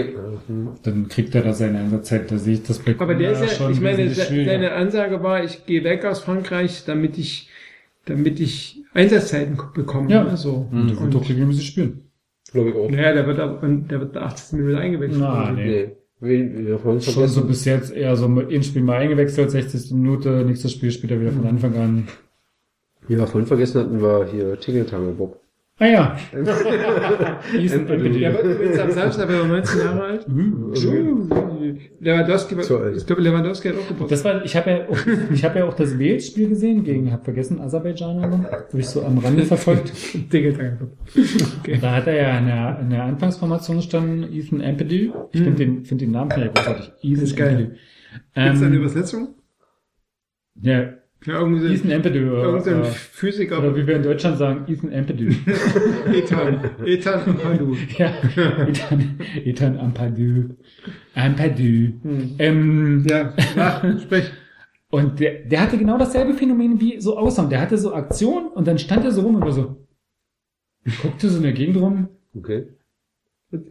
hm. 0.48 0.69
Dann 0.83 1.08
kriegt 1.08 1.33
er 1.33 1.42
da 1.42 1.53
seine 1.53 1.80
Einsatzzeit, 1.80 2.32
da 2.32 2.38
sehe 2.38 2.56
ich 2.56 2.64
das 2.64 2.80
bei 2.80 2.95
Aber 3.00 3.16
der 3.16 3.32
ist 3.32 3.42
ja, 3.42 3.48
schon 3.48 3.72
ich 3.72 3.82
meine, 3.82 4.09
seine 4.14 4.74
Ansage 4.74 5.24
war, 5.24 5.43
ich 5.43 5.66
gehe 5.66 5.83
weg 5.83 6.06
aus 6.06 6.19
Frankreich, 6.19 6.83
damit 6.85 7.17
ich, 7.17 7.50
damit 8.06 8.40
ich 8.40 8.83
Einsatzzeiten 8.93 9.58
bekomme. 9.74 10.11
Ja. 10.11 10.24
ne, 10.24 10.38
so. 10.38 10.67
Und 10.72 10.90
der 10.90 11.00
wird 11.00 11.14
doch 11.14 11.27
regelmäßig 11.27 11.66
spielen. 11.66 12.01
Glaube 12.53 12.69
ich 12.69 12.75
auch. 12.75 12.90
Naja, 12.90 13.14
der 13.14 13.27
wird, 13.27 13.40
ab- 13.40 13.61
der 13.64 13.99
wird 13.99 14.15
80 14.17 14.59
Minuten 14.59 14.77
eingewechselt. 14.77 15.19
Na, 15.22 15.51
nee. 15.51 15.65
Nee. 15.65 15.91
Wir, 16.19 16.67
wir 16.67 16.80
Schon 16.80 17.01
vergessen. 17.01 17.27
so 17.27 17.43
bis 17.45 17.65
jetzt 17.65 17.91
eher 17.93 18.15
so 18.15 18.27
ein 18.27 18.64
Spiel 18.64 18.82
mal 18.83 18.98
eingewechselt, 18.99 19.51
60. 19.51 19.91
Minute, 19.91 20.45
nächstes 20.45 20.72
Spiel 20.72 20.90
spielt 20.91 21.11
er 21.11 21.19
wieder 21.19 21.32
von 21.32 21.45
Anfang 21.45 21.75
an. 21.75 22.07
Wie 23.09 23.17
wir 23.17 23.27
vorhin 23.27 23.48
vergessen 23.48 23.82
hatten, 23.82 24.01
war 24.01 24.25
hier 24.25 24.57
Tingeltangel 24.57 25.14
Bob. 25.14 25.41
Ah 25.84 25.88
ja. 25.88 26.18
Ethan 27.53 27.88
Empedy. 27.90 28.20
Der 28.20 28.42
übrigens 28.42 28.80
am 28.80 28.92
Samstag, 28.92 29.28
der 29.28 29.40
war 29.42 29.48
19 29.48 29.80
Jahre 29.82 30.02
alt. 30.03 30.26
Lewandowski, 32.00 32.62
So 32.64 32.78
alt. 32.78 32.95
ich 32.98 33.06
glaube, 33.06 33.22
Lewandowski 33.22 33.68
hat 33.70 33.76
auch 33.78 33.88
Geburtstag. 33.90 34.10
Das 34.10 34.24
war, 34.24 34.45
ich 34.45 34.56
habe 34.56 34.70
ja, 34.72 34.88
auch, 34.88 34.98
ich 35.34 35.44
habe 35.44 35.60
ja 35.60 35.66
auch 35.66 35.74
das 35.74 36.00
Wales-Spiel 36.00 36.48
gesehen 36.50 36.84
gegen, 36.86 37.12
hab 37.12 37.26
vergessen, 37.26 37.60
Aserbaidschaner, 37.60 38.24
habe 38.50 38.80
ich 38.80 38.88
so 38.88 39.03
am 39.03 39.18
Rande 39.18 39.44
verfolgt. 39.44 39.92
Okay. 40.34 41.78
Da 41.82 41.95
hat 41.95 42.08
er 42.08 42.16
ja 42.16 42.38
in 42.38 42.45
der, 42.45 42.80
in 42.82 42.90
der 42.90 43.03
Anfangsformation 43.03 43.82
standen 43.82 44.24
Ethan 44.32 44.62
Empedy. 44.62 45.12
Ich 45.32 45.42
finde 45.42 45.58
den, 45.66 45.86
finde 45.86 46.06
den 46.06 46.12
Namen 46.12 46.32
ja 46.40 46.48
großartig. 46.48 46.92
Ethan 47.02 47.24
ist 47.24 47.36
geil. 47.36 47.58
Gibt's 47.58 47.80
da 48.34 48.42
eine 48.42 48.66
Ähm, 48.68 48.74
Übersetzung? 48.74 49.36
ja, 50.62 50.94
Ja, 51.26 51.40
irgendwie 51.40 51.66
so 51.68 51.74
Ethan 51.74 51.92
Empedy. 51.92 52.19
irgend 52.19 52.64
so 52.66 52.69
ein 52.72 52.80
Oder, 52.82 52.85
Physiker. 52.90 53.60
oder 53.60 53.76
wie 53.76 53.88
wir 53.88 53.95
in 53.95 54.03
Deutschland 54.03 54.38
sagen, 54.38 54.66
Ethan 54.72 54.92
Empedy. 54.92 55.38
Ethan. 56.14 56.60
Ethan 56.85 57.22
Ampadu. 57.30 57.76
ja, 57.98 58.14
Ethan, 58.68 59.19
Ethan 59.45 59.77
Ampadu. 59.80 60.50
Ampadu. 61.16 61.93
Hm. 62.03 62.35
Ähm, 62.40 63.06
Ja, 63.10 63.34
mach, 63.56 63.84
sprich. 64.02 64.26
Und 64.90 65.19
der, 65.19 65.45
der 65.45 65.61
hatte 65.61 65.77
genau 65.77 65.98
dasselbe 65.98 66.34
Phänomen 66.34 66.80
wie 66.82 67.00
so 67.00 67.18
Aussagen. 67.18 67.50
Der 67.50 67.61
hatte 67.61 67.77
so 67.77 67.93
Aktion 67.93 68.48
und 68.48 68.68
dann 68.68 68.77
stand 68.77 69.06
er 69.06 69.11
so 69.11 69.22
rum 69.22 69.35
und 69.35 69.42
war 69.42 69.52
so, 69.53 69.77
guckte 71.02 71.30
so 71.30 71.38
in 71.38 71.43
der 71.43 71.53
Gegend 71.53 71.77
rum 71.77 72.10
Okay. 72.35 72.66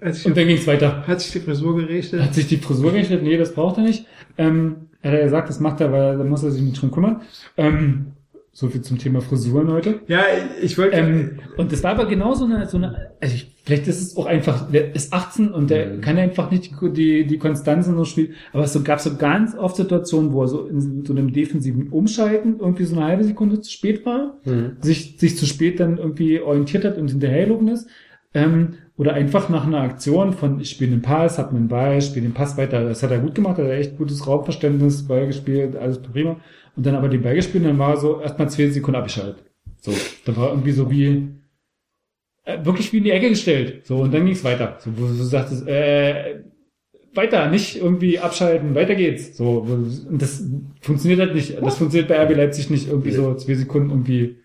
Als 0.01 0.25
und 0.25 0.37
dann 0.37 0.47
ging's 0.47 0.67
weiter. 0.69 1.07
Hat 1.07 1.21
sich 1.21 1.33
die 1.33 1.41
Frisur 1.41 1.77
gerichtet? 1.77 2.23
Hat 2.23 2.35
sich 2.35 2.47
die 2.47 2.57
Frisur 2.59 2.93
gerichtet? 2.93 3.23
Nee, 3.25 3.37
das 3.37 3.53
braucht 3.53 3.77
er 3.79 3.83
nicht. 3.83 4.07
Ähm, 4.39 4.89
hat 5.03 5.13
er 5.15 5.25
gesagt, 5.25 5.49
das 5.49 5.61
macht 5.61 5.81
er, 5.81 5.93
weil 5.93 6.19
da 6.19 6.25
muss 6.25 6.43
er 6.43 6.51
sich 6.51 6.63
nicht 6.63 6.81
drum 6.81 6.91
kümmern. 6.91 7.23
Ähm, 7.57 8.07
so 8.55 8.69
viel 8.69 8.83
zum 8.83 8.99
Thema 8.99 9.23
Frisuren 9.23 9.71
heute. 9.73 10.01
Ja, 10.09 10.25
ich 10.61 10.77
wollte. 10.77 10.95
Ähm, 10.95 11.39
und 11.57 11.73
das 11.73 11.83
war 11.83 11.93
aber 11.93 12.05
genau 12.05 12.35
so 12.35 12.45
eine, 12.45 12.67
so 12.67 12.77
eine, 12.77 13.13
also 13.19 13.35
ich, 13.35 13.57
vielleicht 13.65 13.89
ist 13.89 14.03
es 14.03 14.15
auch 14.15 14.27
einfach, 14.27 14.71
der 14.71 14.95
ist 14.95 15.11
18 15.15 15.53
und 15.53 15.71
der 15.71 15.99
kann 16.03 16.19
einfach 16.19 16.51
nicht 16.51 16.71
die, 16.71 16.91
die, 16.93 17.27
die 17.27 17.39
Konstanzen 17.39 17.97
so 17.97 18.05
spielen. 18.05 18.35
Aber 18.53 18.65
es 18.65 18.75
so, 18.75 18.83
gab 18.83 19.01
so 19.01 19.17
ganz 19.17 19.57
oft 19.57 19.77
Situationen, 19.77 20.35
wo 20.35 20.43
er 20.43 20.49
so 20.49 20.67
in 20.67 21.03
so 21.03 21.15
einem 21.15 21.33
defensiven 21.33 21.89
Umschalten 21.89 22.57
irgendwie 22.59 22.85
so 22.85 22.95
eine 22.95 23.07
halbe 23.07 23.25
Sekunde 23.25 23.61
zu 23.63 23.71
spät 23.71 24.05
war, 24.05 24.37
Mhm. 24.45 24.77
sich, 24.83 25.17
sich 25.19 25.39
zu 25.39 25.47
spät 25.47 25.81
dann 25.81 25.97
irgendwie 25.97 26.39
orientiert 26.41 26.85
hat 26.85 26.99
und 26.99 27.09
hinterhergelogen 27.11 27.69
ist. 27.69 27.89
Ähm, 28.35 28.75
oder 28.97 29.15
einfach 29.15 29.49
nach 29.49 29.67
einer 29.67 29.81
Aktion 29.81 30.33
von 30.33 30.61
ich 30.61 30.71
spiele 30.71 30.91
den 30.91 31.03
Pass, 31.03 31.39
hab 31.39 31.51
einen 31.51 31.69
Ball, 31.69 32.01
spiele 32.03 32.27
den 32.27 32.35
Pass 32.35 32.57
weiter. 32.57 32.85
Das 32.85 33.03
hat 33.03 33.11
er 33.11 33.19
gut 33.19 33.35
gemacht, 33.35 33.59
hat 33.59 33.65
er 33.65 33.79
echt 33.79 33.97
gutes 33.97 34.27
Raumverständnis, 34.27 35.07
Ball 35.07 35.27
gespielt, 35.27 35.77
alles 35.77 36.01
prima. 36.01 36.37
Und 36.77 36.87
dann 36.87 36.95
aber 36.95 37.09
den 37.09 37.23
Ball 37.23 37.35
gespielt, 37.35 37.65
und 37.65 37.71
dann 37.71 37.79
war 37.79 37.91
er 37.91 37.97
so 37.97 38.21
erstmal 38.21 38.51
zwei 38.51 38.69
Sekunden 38.69 38.99
abgeschaltet. 38.99 39.45
So, 39.81 39.93
da 40.25 40.37
war 40.37 40.51
irgendwie 40.51 40.73
so 40.73 40.91
wie 40.91 41.29
äh, 42.45 42.65
wirklich 42.65 42.93
wie 42.93 42.99
in 42.99 43.05
die 43.05 43.11
Ecke 43.11 43.31
gestellt. 43.31 43.87
So, 43.87 43.99
und 43.99 44.13
dann 44.13 44.25
ging's 44.27 44.45
weiter. 44.45 44.79
So, 44.81 44.91
wo 44.97 45.07
du 45.07 45.15
sagtest, 45.15 45.67
äh, 45.67 46.43
weiter, 47.15 47.49
nicht 47.51 47.77
irgendwie 47.77 48.19
abschalten, 48.19 48.75
weiter 48.75 48.95
geht's. 48.95 49.37
So, 49.37 49.59
und 49.59 50.21
das 50.21 50.45
funktioniert 50.81 51.21
halt 51.21 51.35
nicht. 51.35 51.57
Das 51.63 51.77
funktioniert 51.77 52.09
bei 52.09 52.23
RB 52.23 52.37
Leipzig 52.37 52.71
nicht, 52.71 52.89
irgendwie 52.89 53.11
so 53.11 53.35
zwei 53.35 53.55
Sekunden 53.55 53.91
irgendwie 53.91 54.37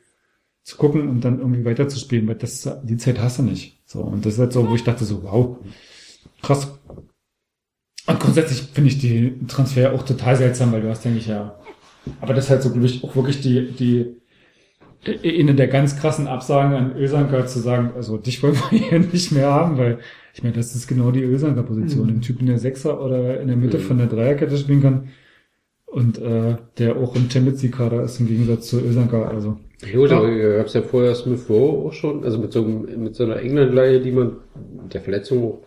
zu 0.67 0.75
gucken 0.75 1.07
und 1.07 1.21
dann 1.21 1.39
irgendwie 1.39 1.63
weiterzuspielen, 1.63 2.27
weil 2.27 2.35
das, 2.35 2.69
die 2.83 2.97
Zeit 2.97 3.21
hast 3.21 3.39
du 3.39 3.43
nicht. 3.43 3.79
So, 3.85 4.01
und 4.01 4.25
das 4.25 4.33
ist 4.33 4.39
halt 4.39 4.51
so, 4.51 4.67
wo 4.67 4.75
ich 4.75 4.83
dachte 4.83 5.05
so, 5.05 5.23
wow, 5.23 5.55
krass. 6.41 6.77
Und 8.05 8.19
grundsätzlich 8.19 8.63
finde 8.73 8.89
ich 8.89 8.99
die 8.99 9.33
Transfer 9.47 9.93
auch 9.93 10.03
total 10.03 10.35
seltsam, 10.35 10.73
weil 10.73 10.81
du 10.81 10.89
hast, 10.89 11.05
denke 11.05 11.19
ich, 11.19 11.27
ja, 11.27 11.57
aber 12.19 12.33
das 12.33 12.45
ist 12.45 12.49
halt 12.49 12.63
so, 12.63 12.71
glaube 12.71 12.85
ich, 12.85 13.01
auch 13.01 13.15
wirklich 13.15 13.39
die, 13.39 13.71
die, 13.71 14.17
eine 15.23 15.55
der 15.55 15.69
ganz 15.69 15.95
krassen 15.95 16.27
Absagen 16.27 16.73
an 16.73 16.97
Ölsanker 16.97 17.47
zu 17.47 17.59
sagen, 17.59 17.91
also 17.95 18.17
dich 18.17 18.43
wollen 18.43 18.55
wir 18.55 18.69
hier 18.77 18.99
nicht 18.99 19.31
mehr 19.31 19.49
haben, 19.49 19.77
weil 19.77 19.99
ich 20.33 20.43
meine, 20.43 20.55
das 20.55 20.75
ist 20.75 20.87
genau 20.87 21.11
die 21.11 21.23
Ölsanker-Position. 21.23 22.07
Mhm. 22.07 22.13
Ein 22.15 22.21
Typ 22.21 22.41
in 22.41 22.47
der 22.47 22.59
Sechser 22.59 23.01
oder 23.01 23.39
in 23.39 23.47
der 23.47 23.55
Mitte 23.55 23.77
Mhm. 23.77 23.83
von 23.83 23.97
der 23.99 24.07
Dreierkette 24.07 24.57
spielen 24.57 24.81
kann 24.81 25.07
und 25.85 26.17
äh, 26.17 26.57
der 26.77 26.97
auch 26.97 27.15
im 27.15 27.29
Champions 27.29 27.61
League-Kader 27.63 28.03
ist 28.03 28.19
im 28.19 28.27
Gegensatz 28.27 28.67
zu 28.67 28.81
Ölsanker. 28.81 29.29
Also 29.29 29.57
Gut, 29.93 30.11
aber 30.11 30.29
ihr 30.29 30.57
hab's 30.59 30.73
ja 30.73 30.81
vorher 30.81 31.13
Smith 31.13 31.47
Rowe 31.49 31.87
auch 31.87 31.93
schon, 31.93 32.23
also 32.23 32.39
mit 32.39 32.51
so, 32.51 32.63
einem- 32.63 33.03
mit 33.03 33.15
so 33.15 33.25
einer 33.25 33.37
England-Leihe, 33.37 34.01
die 34.01 34.11
man, 34.11 34.37
mit 34.83 34.93
der 34.93 35.01
Verletzung 35.01 35.43
auch, 35.43 35.59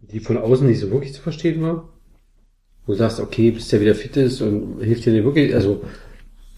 die 0.00 0.20
von 0.20 0.36
außen 0.36 0.66
nicht 0.66 0.80
so 0.80 0.90
wirklich 0.90 1.12
zu 1.14 1.22
verstehen 1.22 1.62
war. 1.62 1.88
Wo 2.86 2.92
du 2.92 2.98
sagst, 2.98 3.20
okay, 3.20 3.50
bis 3.52 3.68
der 3.68 3.80
wieder 3.80 3.94
fit 3.94 4.16
ist 4.16 4.42
und 4.42 4.80
hilft 4.80 5.06
dir 5.06 5.12
nicht 5.12 5.24
wirklich, 5.24 5.54
also 5.54 5.82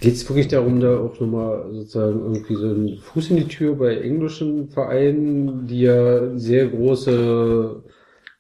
geht's 0.01 0.29
wirklich 0.29 0.49
darum, 0.49 0.81
da 0.81 0.99
auch 0.99 1.21
nochmal 1.21 1.73
sozusagen 1.73 2.21
irgendwie 2.21 2.55
so 2.55 2.67
einen 2.69 2.99
Fuß 2.99 3.31
in 3.31 3.37
die 3.37 3.49
Tür 3.49 3.77
bei 3.77 3.97
englischen 3.99 4.69
Vereinen, 4.69 5.67
die 5.67 5.83
ja 5.83 6.37
sehr 6.39 6.69
große 6.69 7.83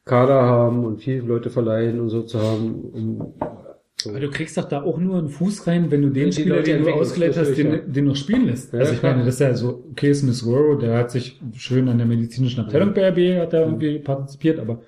Kader 0.04 0.42
haben 0.42 0.84
und 0.84 1.02
viele 1.02 1.20
Leute 1.20 1.50
verleihen 1.50 2.00
und 2.00 2.08
so 2.10 2.22
zu 2.22 2.40
haben, 2.40 2.80
um 2.92 3.34
Aber 4.06 4.20
du 4.20 4.28
kriegst 4.30 4.56
doch 4.58 4.64
da 4.68 4.82
auch 4.82 4.98
nur 4.98 5.18
einen 5.18 5.28
Fuß 5.28 5.66
rein, 5.66 5.90
wenn 5.90 6.02
du 6.02 6.10
den 6.10 6.30
Spieler, 6.30 6.62
den 6.62 6.84
du 6.84 6.90
ausgewählt 6.92 7.36
hast, 7.36 7.54
den, 7.56 7.92
den 7.92 8.04
noch 8.04 8.16
spielen 8.16 8.46
lässt. 8.46 8.72
Ja, 8.72 8.80
also 8.80 8.92
ich 8.92 8.98
klar. 9.00 9.12
meine, 9.12 9.24
das 9.24 9.34
ist 9.36 9.40
ja 9.40 9.54
so, 9.54 9.84
okay, 9.90 10.12
Smith 10.12 10.44
Rowe, 10.46 10.78
der 10.78 10.98
hat 10.98 11.10
sich 11.10 11.40
schön 11.56 11.88
an 11.88 11.96
der 11.98 12.06
medizinischen 12.06 12.60
Abteilung 12.60 12.92
bei 12.92 13.08
RB, 13.08 13.40
hat 13.40 13.52
da 13.54 13.62
irgendwie 13.62 13.98
partizipiert, 13.98 14.58
aber 14.58 14.82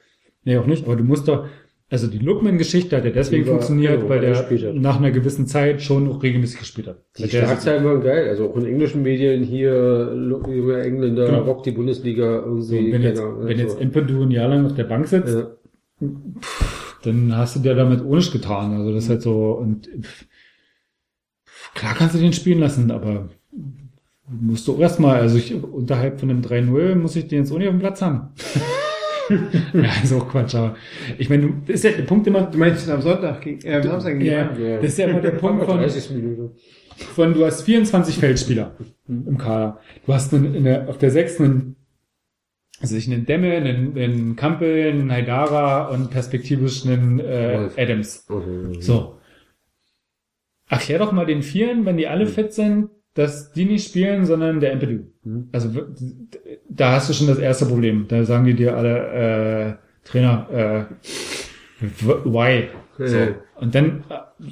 nee, 0.45 0.59
auch 0.59 0.67
nicht. 0.67 0.85
Aber 0.85 0.95
du 0.95 1.05
musst 1.05 1.27
doch, 1.27 1.47
also 1.91 2.07
die 2.07 2.19
Lookman-Geschichte 2.19 2.97
hat 2.99 3.07
ja 3.07 3.11
deswegen 3.11 3.47
war- 3.47 3.53
funktioniert, 3.55 3.97
genau, 3.97 4.11
weil 4.11 4.23
er 4.23 4.43
der 4.43 4.75
nach 4.75 4.99
einer 4.99 5.11
gewissen 5.11 5.47
Zeit 5.47 5.81
schon 5.81 6.07
auch 6.11 6.23
regelmäßig 6.23 6.59
gespielt 6.61 6.89
hat. 6.89 7.03
Die 7.17 7.28
Schlagzeilen 7.31 7.85
waren 7.87 8.03
geil, 8.03 8.28
also 8.28 8.51
auch 8.51 8.57
in 8.59 8.67
englischen 8.67 9.03
Medien 9.03 9.43
hier, 9.43 10.11
Engländer, 10.12 11.27
Genau. 11.27 11.43
rockt 11.45 11.65
die 11.65 11.70
Bundesliga 11.73 12.41
irgendwie. 12.45 12.62
So, 12.87 12.93
wenn 12.93 13.03
jetzt, 13.03 13.20
Ahnung, 13.20 13.47
wenn 13.47 13.57
so. 13.57 13.62
jetzt 13.62 13.81
Impedu 13.81 14.23
ein 14.25 14.31
Jahr 14.31 14.49
lang 14.49 14.67
auf 14.67 14.75
der 14.75 14.85
Bank 14.85 15.07
sitzt, 15.09 15.35
Ja. 15.35 15.51
pff, 16.43 16.88
dann 17.02 17.36
hast 17.36 17.57
du 17.57 17.60
dir 17.60 17.75
damit 17.75 18.05
ohne 18.05 18.20
getan. 18.33 18.75
Also 18.77 18.93
das 18.93 19.05
ist 19.05 19.10
halt 19.10 19.23
so, 19.23 19.52
und 19.52 19.89
klar 21.75 21.94
kannst 21.97 22.15
du 22.15 22.18
den 22.18 22.33
spielen 22.33 22.59
lassen, 22.60 22.91
aber 22.91 23.28
musst 24.28 24.68
du 24.68 24.77
erstmal, 24.78 25.20
also 25.20 25.36
ich, 25.39 25.55
unterhalb 25.55 26.20
von 26.20 26.31
einem 26.31 26.43
3-0 26.43 26.94
muss 26.97 27.17
ich 27.17 27.28
den 27.28 27.41
jetzt 27.41 27.52
ohne 27.52 27.65
auf 27.67 27.70
dem 27.75 27.81
Platz 27.81 28.02
haben. 28.02 28.28
ja, 29.75 29.91
ist 30.02 30.12
auch 30.12 30.28
Quatsch, 30.28 30.55
aber 30.55 30.75
ich 31.18 31.28
meine, 31.31 31.43
du- 31.43 31.55
das 31.67 31.77
ist 31.77 31.85
ja 31.85 31.91
der 31.93 32.02
Punkt 32.05 32.27
immer. 32.27 32.43
Du 32.43 32.59
meinst 32.59 32.89
am 32.91 33.01
Sonntag, 33.02 33.41
gegen- 33.43 33.60
äh, 33.67 33.77
am 33.77 33.83
Samstag 33.83 34.18
gegen 34.18 34.25
ja, 34.25 34.44
Bayern? 34.44 34.83
das 34.83 34.93
ist 34.93 34.99
ja 34.99 35.07
immer 35.07 35.20
der 35.20 35.31
Punkt 35.33 35.65
von, 35.65 35.78
30 35.78 36.10
Minuten. 36.10 36.51
von, 37.15 37.33
du 37.35 37.44
hast 37.44 37.62
24 37.62 38.17
Feldspieler 38.18 38.75
im 39.09 39.39
Kader. 39.39 39.81
Du 40.07 40.12
hast 40.15 40.33
einen, 40.35 40.55
in 40.55 40.65
der, 40.65 40.89
auf 40.89 40.99
der 40.99 41.10
6 41.10 41.41
einen, 41.41 41.77
also 42.81 42.97
ich 42.97 43.10
einen 43.10 43.26
Demme, 43.26 43.52
einen, 43.52 43.98
einen 43.98 44.36
Kampel, 44.36 44.89
einen 44.90 45.10
Haidara 45.10 45.89
und 45.89 46.10
perspektivisch 46.10 46.86
einen 46.86 47.18
äh. 47.18 47.68
Adams. 47.76 48.26
Mhm. 48.28 48.81
So. 48.81 49.18
Erklär 50.68 50.98
doch 50.98 51.12
mal 51.12 51.26
den 51.26 51.42
Vieren, 51.42 51.86
wenn 51.86 51.97
die 51.97 52.07
alle 52.07 52.26
fit 52.26 52.52
sind, 52.52 52.90
dass 53.15 53.52
die 53.52 53.65
nicht 53.65 53.89
spielen, 53.89 54.26
sondern 54.26 54.60
der 54.60 54.73
Empedu. 54.73 55.05
Also 55.50 55.74
w- 55.74 55.81
da 56.68 56.92
hast 56.92 57.08
du 57.08 57.15
schon 57.15 57.26
das 57.26 57.39
erste 57.39 57.66
Problem. 57.66 58.07
Da 58.07 58.23
sagen 58.24 58.44
die 58.44 58.55
dir 58.55 58.76
alle, 58.76 59.78
äh, 59.78 60.08
Trainer, 60.08 60.89
äh, 61.81 61.84
why? 62.24 62.68
So. 62.98 63.16
Ja. 63.16 63.28
Und 63.57 63.74
dann 63.74 64.05
äh, 64.08 64.44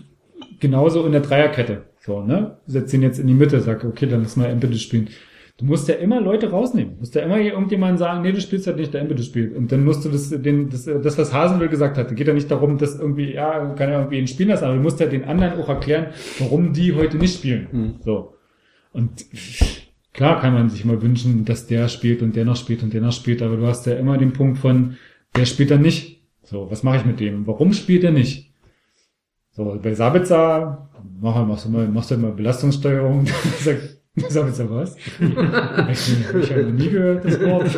genauso 0.58 1.05
in 1.06 1.12
der 1.12 1.20
Dreierkette. 1.20 1.84
So, 2.00 2.22
ne? 2.22 2.58
Setz 2.66 2.92
ihn 2.92 3.02
jetzt 3.02 3.18
in 3.18 3.26
die 3.26 3.34
Mitte, 3.34 3.60
sag, 3.60 3.84
okay, 3.84 4.06
dann 4.06 4.22
lass 4.22 4.36
mal 4.36 4.46
Empedu 4.46 4.76
spielen. 4.76 5.08
Du 5.59 5.65
musst 5.65 5.89
ja 5.89 5.94
immer 5.94 6.20
Leute 6.20 6.51
rausnehmen. 6.51 6.94
Du 6.94 7.01
musst 7.01 7.15
ja 7.15 7.23
immer 7.23 7.36
hier 7.39 7.52
irgendjemand 7.52 7.99
sagen, 7.99 8.23
nee, 8.23 8.33
du 8.33 8.41
spielst 8.43 8.67
halt 8.67 8.76
nicht, 8.76 8.93
der 8.93 9.01
Empedu 9.01 9.23
spielt. 9.23 9.57
Und 9.57 9.73
dann 9.73 9.85
musst 9.85 10.05
du 10.05 10.10
das, 10.10 10.28
den, 10.28 10.68
das, 10.68 10.85
das 10.85 11.17
was 11.17 11.33
Hasenwil 11.33 11.68
gesagt 11.68 11.97
hat, 11.97 12.15
geht 12.15 12.28
ja 12.28 12.35
nicht 12.35 12.51
darum, 12.51 12.76
dass 12.76 12.99
irgendwie, 12.99 13.33
ja, 13.33 13.73
kann 13.75 13.91
ja 13.91 14.01
irgendwie 14.01 14.18
ihn 14.18 14.26
spielen 14.26 14.51
lassen, 14.51 14.65
aber 14.65 14.75
du 14.75 14.83
musst 14.83 15.01
ja 15.01 15.07
den 15.07 15.25
anderen 15.25 15.59
auch 15.59 15.68
erklären, 15.70 16.09
warum 16.41 16.75
die 16.75 16.94
heute 16.94 17.17
nicht 17.17 17.39
spielen. 17.39 17.68
So. 18.05 18.35
Und 18.93 19.25
klar 20.12 20.41
kann 20.43 20.52
man 20.52 20.68
sich 20.68 20.85
mal 20.85 21.01
wünschen, 21.01 21.47
dass 21.47 21.67
der 21.67 21.89
spielt 21.89 22.20
und 22.20 22.36
der 22.36 22.44
noch 22.44 22.57
spielt 22.57 22.83
und 22.83 22.93
der 22.93 23.01
noch 23.01 23.12
spielt, 23.12 23.41
aber 23.41 23.57
du 23.57 23.67
hast 23.67 23.86
ja 23.86 23.94
immer 23.94 24.18
den 24.18 24.35
Punkt 24.35 24.59
von, 24.59 24.97
der 25.35 25.47
spielt 25.47 25.70
dann 25.70 25.81
nicht. 25.81 26.23
So, 26.43 26.70
was 26.70 26.83
mache 26.83 26.99
ich 26.99 27.07
mit 27.07 27.18
dem? 27.18 27.47
Warum 27.47 27.73
spielt 27.73 28.05
er 28.05 28.12
nicht? 28.12 28.52
So, 29.52 29.81
bei 29.83 29.94
Sabitzer, 29.94 30.91
mach, 31.18 31.47
machst 31.47 31.65
du 31.65 31.70
mal, 31.70 31.89
machst 31.89 32.10
du 32.10 32.18
mal 32.18 32.33
Belastungssteuerung. 32.33 33.26
Sagt 34.28 34.33
Sabitzer 34.33 34.70
was? 34.70 34.97
ich 34.97 36.51
habe 36.51 36.62
noch 36.62 36.73
nie 36.73 36.89
gehört, 36.89 37.25
das 37.25 37.39
Wort. 37.41 37.77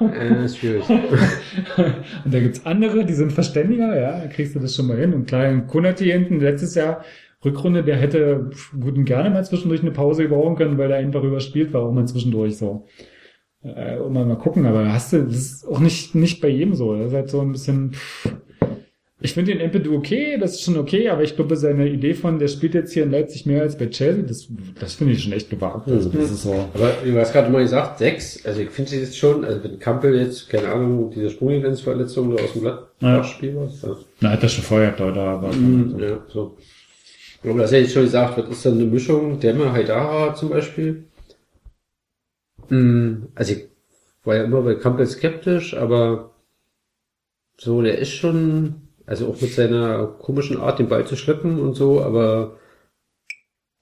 Äh, 0.00 0.44
ist 0.44 0.56
schwierig. 0.56 0.88
und 2.24 2.34
da 2.34 2.40
gibt's 2.40 2.64
andere, 2.64 3.04
die 3.04 3.12
sind 3.12 3.32
verständiger, 3.32 3.94
ja, 3.98 4.20
da 4.20 4.26
kriegst 4.28 4.54
du 4.54 4.58
das 4.58 4.74
schon 4.74 4.86
mal 4.86 4.96
hin. 4.96 5.12
Und 5.12 5.26
klar, 5.26 5.54
Konati 5.66 6.06
hinten 6.06 6.40
letztes 6.40 6.74
Jahr, 6.74 7.04
Rückrunde, 7.44 7.84
der 7.84 7.96
hätte 7.96 8.50
gut 8.80 8.96
und 8.96 9.04
gerne 9.04 9.28
mal 9.28 9.44
zwischendurch 9.44 9.82
eine 9.82 9.90
Pause 9.90 10.22
überhauen 10.22 10.56
können, 10.56 10.78
weil 10.78 10.90
er 10.90 10.96
einfach 10.96 11.22
überspielt 11.22 11.74
war, 11.74 11.82
auch 11.82 11.92
mal 11.92 12.08
zwischendurch 12.08 12.56
so. 12.56 12.86
Äh, 13.62 13.98
und 13.98 14.14
mal, 14.14 14.24
mal 14.24 14.38
gucken, 14.38 14.64
aber 14.64 14.84
da 14.84 14.92
hast 14.92 15.12
du, 15.12 15.24
das 15.24 15.36
ist 15.36 15.68
auch 15.68 15.80
nicht, 15.80 16.14
nicht 16.14 16.40
bei 16.40 16.48
jedem 16.48 16.74
so. 16.74 16.96
Das 16.96 17.08
ist 17.08 17.14
halt 17.14 17.28
so 17.28 17.42
ein 17.42 17.52
bisschen, 17.52 17.92
pff. 17.92 18.34
Ich 19.20 19.32
finde 19.32 19.52
den 19.52 19.60
Empedu 19.60 19.96
okay, 19.96 20.38
das 20.38 20.52
ist 20.52 20.62
schon 20.62 20.76
okay, 20.76 21.08
aber 21.08 21.22
ich 21.24 21.34
glaube, 21.34 21.56
seine 21.56 21.88
Idee 21.88 22.14
von, 22.14 22.38
der 22.38 22.46
spielt 22.46 22.74
jetzt 22.74 22.92
hier 22.92 23.02
in 23.02 23.10
Leipzig 23.10 23.46
mehr 23.46 23.62
als 23.62 23.76
bei 23.76 23.86
Chelsea, 23.86 24.22
das, 24.22 24.46
das 24.78 24.94
finde 24.94 25.14
ich 25.14 25.22
schon 25.24 25.32
echt 25.32 25.50
gewagt. 25.50 25.88
Also, 25.88 26.08
das 26.10 26.30
ist 26.30 26.42
so. 26.44 26.68
Aber 26.74 26.92
du 27.04 27.18
hast 27.18 27.32
gerade 27.32 27.50
mal 27.50 27.62
gesagt, 27.62 27.98
sechs, 27.98 28.44
also 28.46 28.60
ich 28.60 28.70
finde 28.70 28.90
sie 28.90 29.00
jetzt 29.00 29.18
schon, 29.18 29.44
also 29.44 29.64
wenn 29.64 29.78
Kampel 29.80 30.14
jetzt, 30.20 30.48
keine 30.48 30.68
Ahnung, 30.68 31.10
diese 31.10 31.30
Sprunggrenzverletzung 31.30 32.38
aus 32.38 32.52
dem 32.52 32.62
Blatt 32.62 32.88
Ja. 33.00 33.24
Spiel 33.24 33.56
war, 33.56 33.66
ja. 33.66 33.96
Na, 34.20 34.30
hat 34.30 34.42
er 34.42 34.48
schon 34.48 34.64
vorher 34.64 34.92
da, 34.92 35.10
da 35.10 35.42
war. 35.42 35.52
Mhm, 35.52 35.98
ja, 35.98 36.24
so. 36.28 36.56
Aber 37.42 37.60
das 37.62 37.72
hätte 37.72 37.86
ich 37.86 37.92
schon 37.92 38.02
gesagt, 38.04 38.36
was 38.38 38.48
ist 38.48 38.66
dann 38.66 38.74
eine 38.74 38.84
Mischung? 38.84 39.38
Demme, 39.40 39.72
Haidara 39.72 40.34
zum 40.34 40.50
Beispiel. 40.50 41.04
Mm, 42.68 43.26
Also 43.34 43.52
ich 43.54 43.68
war 44.24 44.36
ja 44.36 44.44
immer 44.44 44.62
bei 44.62 44.74
Campbell 44.74 45.06
skeptisch, 45.06 45.74
aber 45.74 46.30
so, 47.56 47.82
der 47.82 47.98
ist 47.98 48.10
schon, 48.12 48.87
also 49.08 49.26
auch 49.28 49.40
mit 49.40 49.52
seiner 49.52 50.06
komischen 50.06 50.58
Art, 50.58 50.78
den 50.78 50.88
Ball 50.88 51.06
zu 51.06 51.16
schleppen 51.16 51.58
und 51.60 51.74
so, 51.74 52.02
aber 52.02 52.58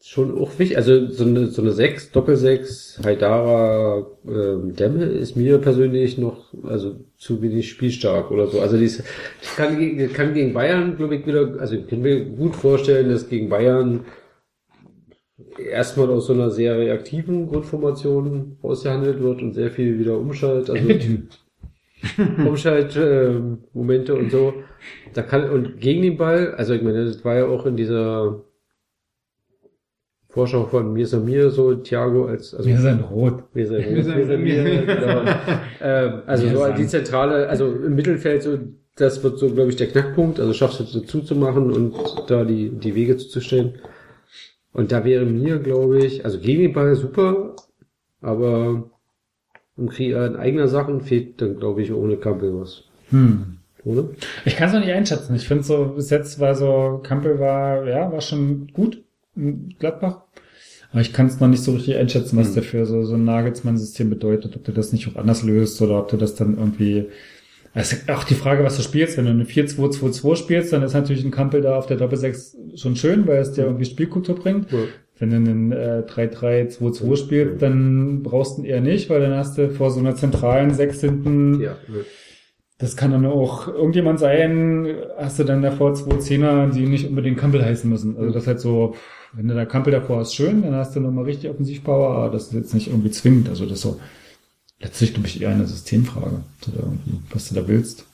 schon 0.00 0.38
auch 0.38 0.56
wichtig. 0.60 0.76
Also 0.76 1.08
so 1.08 1.24
eine, 1.24 1.48
so 1.48 1.62
eine 1.62 1.72
Sechs, 1.72 2.12
Doppelsechs, 2.12 3.00
Haidara, 3.04 4.06
ähm, 4.24 4.76
Demme 4.76 5.04
ist 5.04 5.36
mir 5.36 5.58
persönlich 5.58 6.16
noch, 6.16 6.54
also 6.62 7.00
zu 7.16 7.42
wenig 7.42 7.68
spielstark 7.68 8.30
oder 8.30 8.46
so. 8.46 8.60
Also 8.60 8.76
die 8.78 8.84
ist, 8.84 9.02
kann, 9.56 9.76
kann 10.12 10.32
gegen 10.32 10.54
Bayern, 10.54 10.96
glaube 10.96 11.16
ich, 11.16 11.26
wieder, 11.26 11.56
also 11.58 11.74
ich 11.74 11.88
kann 11.88 12.02
mir 12.02 12.24
gut 12.24 12.54
vorstellen, 12.54 13.10
dass 13.10 13.28
gegen 13.28 13.48
Bayern 13.48 14.04
erstmal 15.58 16.08
aus 16.10 16.28
so 16.28 16.34
einer 16.34 16.50
sehr 16.50 16.78
reaktiven 16.78 17.48
Grundformation 17.48 18.58
ausgehandelt 18.62 19.20
wird 19.20 19.42
und 19.42 19.54
sehr 19.54 19.72
viel 19.72 19.98
wieder 19.98 20.18
umschalt, 20.18 20.70
also 20.70 20.88
Umschalt 22.46 22.96
ähm, 22.96 23.58
Momente 23.72 24.14
und 24.14 24.30
so. 24.30 24.54
Da 25.14 25.22
kann 25.22 25.48
und 25.50 25.80
gegen 25.80 26.02
den 26.02 26.16
Ball, 26.16 26.54
also 26.54 26.74
ich 26.74 26.82
meine, 26.82 27.04
das 27.04 27.24
war 27.24 27.34
ja 27.36 27.46
auch 27.46 27.64
in 27.66 27.76
dieser 27.76 28.42
Vorschau 30.28 30.64
von 30.66 30.92
Mir 30.92 31.06
Samir 31.06 31.50
so 31.50 31.74
Thiago 31.74 32.26
als 32.26 32.54
also 32.54 32.68
Wir 32.68 32.78
sind 32.78 33.00
rot. 33.10 33.44
Wir 33.54 33.66
sind 33.66 33.78
Wir 33.78 33.96
rot. 33.96 34.04
sind- 34.04 34.16
Wir 34.16 34.26
sind 34.26 34.42
mir, 34.42 34.64
genau. 34.86 35.22
ähm, 35.80 36.22
also 36.26 36.44
Wir 36.44 36.56
so 36.56 36.64
sind- 36.64 36.78
die 36.78 36.86
zentrale, 36.86 37.48
also 37.48 37.72
im 37.72 37.94
Mittelfeld 37.94 38.42
so 38.42 38.58
das 38.96 39.22
wird 39.22 39.38
so 39.38 39.50
glaube 39.50 39.70
ich 39.70 39.76
der 39.76 39.88
Knackpunkt, 39.88 40.40
also 40.40 40.52
schaffst 40.54 40.80
du 40.80 40.84
es 40.84 40.92
so 40.92 41.00
zuzumachen 41.00 41.70
und 41.70 41.94
da 42.28 42.44
die 42.44 42.70
die 42.70 42.94
Wege 42.94 43.16
zuzustellen. 43.16 43.74
Und 44.72 44.92
da 44.92 45.04
wäre 45.06 45.24
mir, 45.24 45.58
glaube 45.58 45.98
ich, 46.04 46.24
also 46.24 46.38
gegen 46.38 46.60
den 46.62 46.72
Ball 46.74 46.94
super, 46.96 47.56
aber 48.20 48.90
im 49.76 49.88
Kreieren 49.88 50.36
eigener 50.36 50.68
Sachen 50.68 51.00
fehlt 51.00 51.40
dann, 51.40 51.58
glaube 51.58 51.82
ich, 51.82 51.92
ohne 51.92 52.16
Campbell 52.16 52.58
was. 52.58 52.84
Hm. 53.10 53.58
Oder? 53.84 54.08
Ich 54.44 54.56
kann 54.56 54.68
es 54.68 54.74
noch 54.74 54.80
nicht 54.80 54.92
einschätzen. 54.92 55.36
Ich 55.36 55.46
finde 55.46 55.62
so, 55.62 55.92
bis 55.94 56.10
jetzt 56.10 56.40
war 56.40 56.54
so, 56.54 57.00
Campbell 57.04 57.38
war, 57.38 57.86
ja, 57.86 58.10
war 58.10 58.20
schon 58.20 58.68
gut 58.72 59.02
in 59.36 59.74
Gladbach. 59.78 60.22
Aber 60.90 61.00
ich 61.00 61.12
kann 61.12 61.26
es 61.26 61.40
noch 61.40 61.48
nicht 61.48 61.62
so 61.62 61.72
richtig 61.72 61.96
einschätzen, 61.96 62.36
was 62.36 62.48
Hm. 62.48 62.54
der 62.54 62.62
für 62.62 62.86
so, 62.86 63.04
so 63.04 63.14
ein 63.14 63.24
Nagelsmann-System 63.24 64.10
bedeutet. 64.10 64.56
Ob 64.56 64.64
der 64.64 64.74
das 64.74 64.92
nicht 64.92 65.08
auch 65.08 65.16
anders 65.16 65.42
löst 65.42 65.80
oder 65.82 66.00
ob 66.00 66.08
der 66.08 66.18
das 66.18 66.34
dann 66.34 66.56
irgendwie, 66.56 67.06
es 67.74 67.92
ist 67.92 68.10
auch 68.10 68.24
die 68.24 68.34
Frage, 68.34 68.64
was 68.64 68.76
du 68.76 68.82
spielst. 68.82 69.18
Wenn 69.18 69.26
du 69.26 69.30
eine 69.30 69.44
4-2-2-2 69.44 70.36
spielst, 70.36 70.72
dann 70.72 70.82
ist 70.82 70.94
natürlich 70.94 71.24
ein 71.24 71.30
Campbell 71.30 71.60
da 71.60 71.76
auf 71.76 71.86
der 71.86 71.98
Doppel-6 71.98 72.78
schon 72.78 72.96
schön, 72.96 73.26
weil 73.26 73.38
es 73.38 73.52
dir 73.52 73.64
irgendwie 73.64 73.84
Spielkultur 73.84 74.36
bringt. 74.36 74.72
Ja. 74.72 74.78
Wenn 75.18 75.30
du 75.30 75.36
einen 75.36 75.72
äh, 75.72 76.02
3-3-2-2 76.06 77.16
spielst, 77.16 77.62
dann 77.62 78.22
brauchst 78.22 78.58
du 78.58 78.62
ihn 78.62 78.66
eher 78.66 78.80
nicht, 78.80 79.08
weil 79.08 79.20
dann 79.20 79.34
hast 79.34 79.56
du 79.56 79.70
vor 79.70 79.90
so 79.90 80.00
einer 80.00 80.14
zentralen 80.14 80.74
Sechs 80.74 81.00
hinten 81.00 81.60
Ja. 81.60 81.76
das 82.78 82.96
kann 82.96 83.12
dann 83.12 83.24
auch 83.24 83.66
irgendjemand 83.68 84.18
sein, 84.20 84.94
hast 85.16 85.38
du 85.38 85.44
dann 85.44 85.62
davor 85.62 85.94
zwei 85.94 86.18
Zehner, 86.18 86.68
die 86.68 86.86
nicht 86.86 87.08
unbedingt 87.08 87.38
Campbell 87.38 87.64
heißen 87.64 87.88
müssen. 87.88 88.16
Also 88.18 88.30
das 88.32 88.42
ist 88.42 88.46
halt 88.48 88.60
so, 88.60 88.94
wenn 89.32 89.48
du 89.48 89.54
da 89.54 89.64
Campbell 89.64 89.92
davor 89.92 90.18
hast, 90.18 90.34
schön, 90.34 90.62
dann 90.62 90.74
hast 90.74 90.94
du 90.94 91.00
nochmal 91.00 91.24
richtig 91.24 91.48
Offensivpower, 91.50 92.10
aber 92.16 92.30
das 92.30 92.48
ist 92.48 92.52
jetzt 92.54 92.74
nicht 92.74 92.88
irgendwie 92.88 93.10
zwingend. 93.10 93.48
Also 93.48 93.64
das 93.64 93.74
ist 93.74 93.82
so, 93.82 94.00
letztlich 94.80 95.14
glaube 95.14 95.28
ich 95.28 95.40
eher 95.40 95.48
eine 95.50 95.66
Systemfrage, 95.66 96.42
oder 96.68 96.82
irgendwie, 96.82 97.18
was 97.32 97.48
du 97.48 97.54
da 97.54 97.66
willst. 97.66 98.04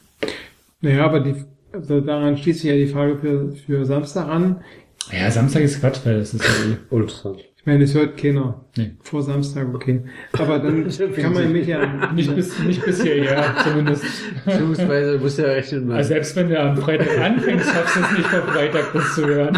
Naja, 0.80 1.04
aber 1.04 1.20
die, 1.20 1.34
also 1.72 2.00
daran 2.00 2.36
schließt 2.36 2.60
sich 2.60 2.70
ja 2.70 2.76
die 2.76 2.86
Frage 2.86 3.16
für, 3.18 3.52
für 3.52 3.84
Samstag 3.84 4.28
an. 4.28 4.62
Ja, 5.10 5.30
Samstag 5.30 5.62
ist 5.62 5.80
Quatsch, 5.80 6.00
weil 6.04 6.18
das 6.20 6.34
ist 6.34 6.44
ja 6.44 6.72
eh. 6.72 6.96
Interessant. 6.96 7.40
Ich 7.62 7.66
meine, 7.66 7.84
es 7.84 7.94
hört 7.94 8.16
keiner. 8.16 8.64
Nee. 8.76 8.96
Vor 9.02 9.22
Samstag, 9.22 9.72
okay. 9.72 10.02
Aber 10.32 10.58
dann 10.58 10.88
kann 11.16 11.32
man 11.32 11.52
mich 11.52 11.68
ja 11.68 12.12
Nicht 12.12 12.34
bis, 12.34 12.58
nicht 12.58 12.84
bis 12.84 13.02
hierher, 13.02 13.54
zumindest. 13.62 14.04
Beziehungsweise 14.44 15.18
muss 15.18 15.36
ja 15.36 15.44
rechnen, 15.44 15.86
man. 15.86 15.98
Also 15.98 16.08
selbst 16.08 16.34
wenn 16.34 16.48
du 16.48 16.58
am 16.58 16.76
Freitag 16.76 17.16
anfängst, 17.20 17.70
schaffst 17.70 17.94
du 17.94 18.00
es 18.00 18.18
nicht 18.18 18.28
vor 18.28 18.42
Freitag 18.48 18.92
das 18.92 19.14
zu 19.14 19.26
hören. 19.26 19.56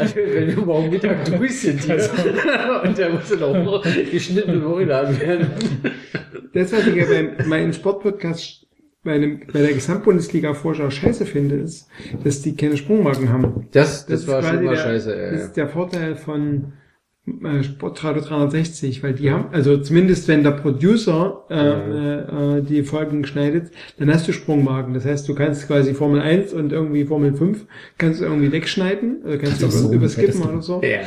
Also, 0.00 0.16
wenn 0.32 0.48
wir 0.48 0.64
morgen 0.64 0.90
Mittag 0.90 1.24
durch 1.26 1.60
sind 1.60 1.80
hier. 1.80 2.10
und 2.82 2.98
der 2.98 3.10
muss 3.10 3.28
dann 3.28 3.42
auch 3.44 3.84
geschnitten 4.10 4.54
im 4.54 4.66
Hochladen 4.66 5.20
werden. 5.20 5.46
Das, 6.54 6.72
was 6.72 6.86
ich 6.88 6.96
ja 6.96 7.04
bei 7.04 7.44
meinem 7.46 7.72
Sportpodcast 7.72 8.63
bei, 9.04 9.12
einem, 9.12 9.40
bei 9.52 9.60
der 9.60 9.74
Gesamtbundesliga-Vorschau 9.74 10.90
scheiße 10.90 11.26
finde, 11.26 11.56
ist, 11.56 11.88
dass 12.24 12.42
die 12.42 12.56
keine 12.56 12.76
Sprungmarken 12.76 13.28
haben. 13.28 13.68
Das, 13.72 14.06
das, 14.06 14.22
ist 14.22 14.28
war 14.28 14.42
schon 14.42 14.64
mal 14.64 14.74
der, 14.74 14.82
scheiße, 14.82 15.16
ja, 15.16 15.30
Das 15.30 15.42
ist 15.42 15.56
der 15.56 15.68
Vorteil 15.68 16.16
von 16.16 16.72
äh, 17.26 17.62
Sportradio 17.62 18.22
360, 18.22 19.02
weil 19.02 19.12
die 19.12 19.30
haben, 19.30 19.46
also 19.52 19.76
zumindest 19.78 20.26
wenn 20.28 20.42
der 20.42 20.52
Producer 20.52 21.44
äh, 21.50 21.54
äh, 21.54 22.58
äh, 22.58 22.62
die 22.62 22.82
Folgen 22.82 23.24
schneidet, 23.26 23.70
dann 23.98 24.12
hast 24.12 24.26
du 24.26 24.32
Sprungmarken. 24.32 24.94
Das 24.94 25.04
heißt, 25.04 25.28
du 25.28 25.34
kannst 25.34 25.66
quasi 25.66 25.94
Formel 25.94 26.20
1 26.20 26.52
und 26.52 26.72
irgendwie 26.72 27.04
Formel 27.04 27.34
5 27.34 27.66
kannst 27.98 28.20
du 28.20 28.24
irgendwie 28.24 28.52
wegschneiden, 28.52 29.22
also 29.24 29.38
kannst 29.38 29.62
du 29.62 29.68
so, 29.70 29.92
überskippen 29.92 30.40
das- 30.40 30.48
oder 30.48 30.62
so. 30.62 30.82
Ja. 30.82 31.00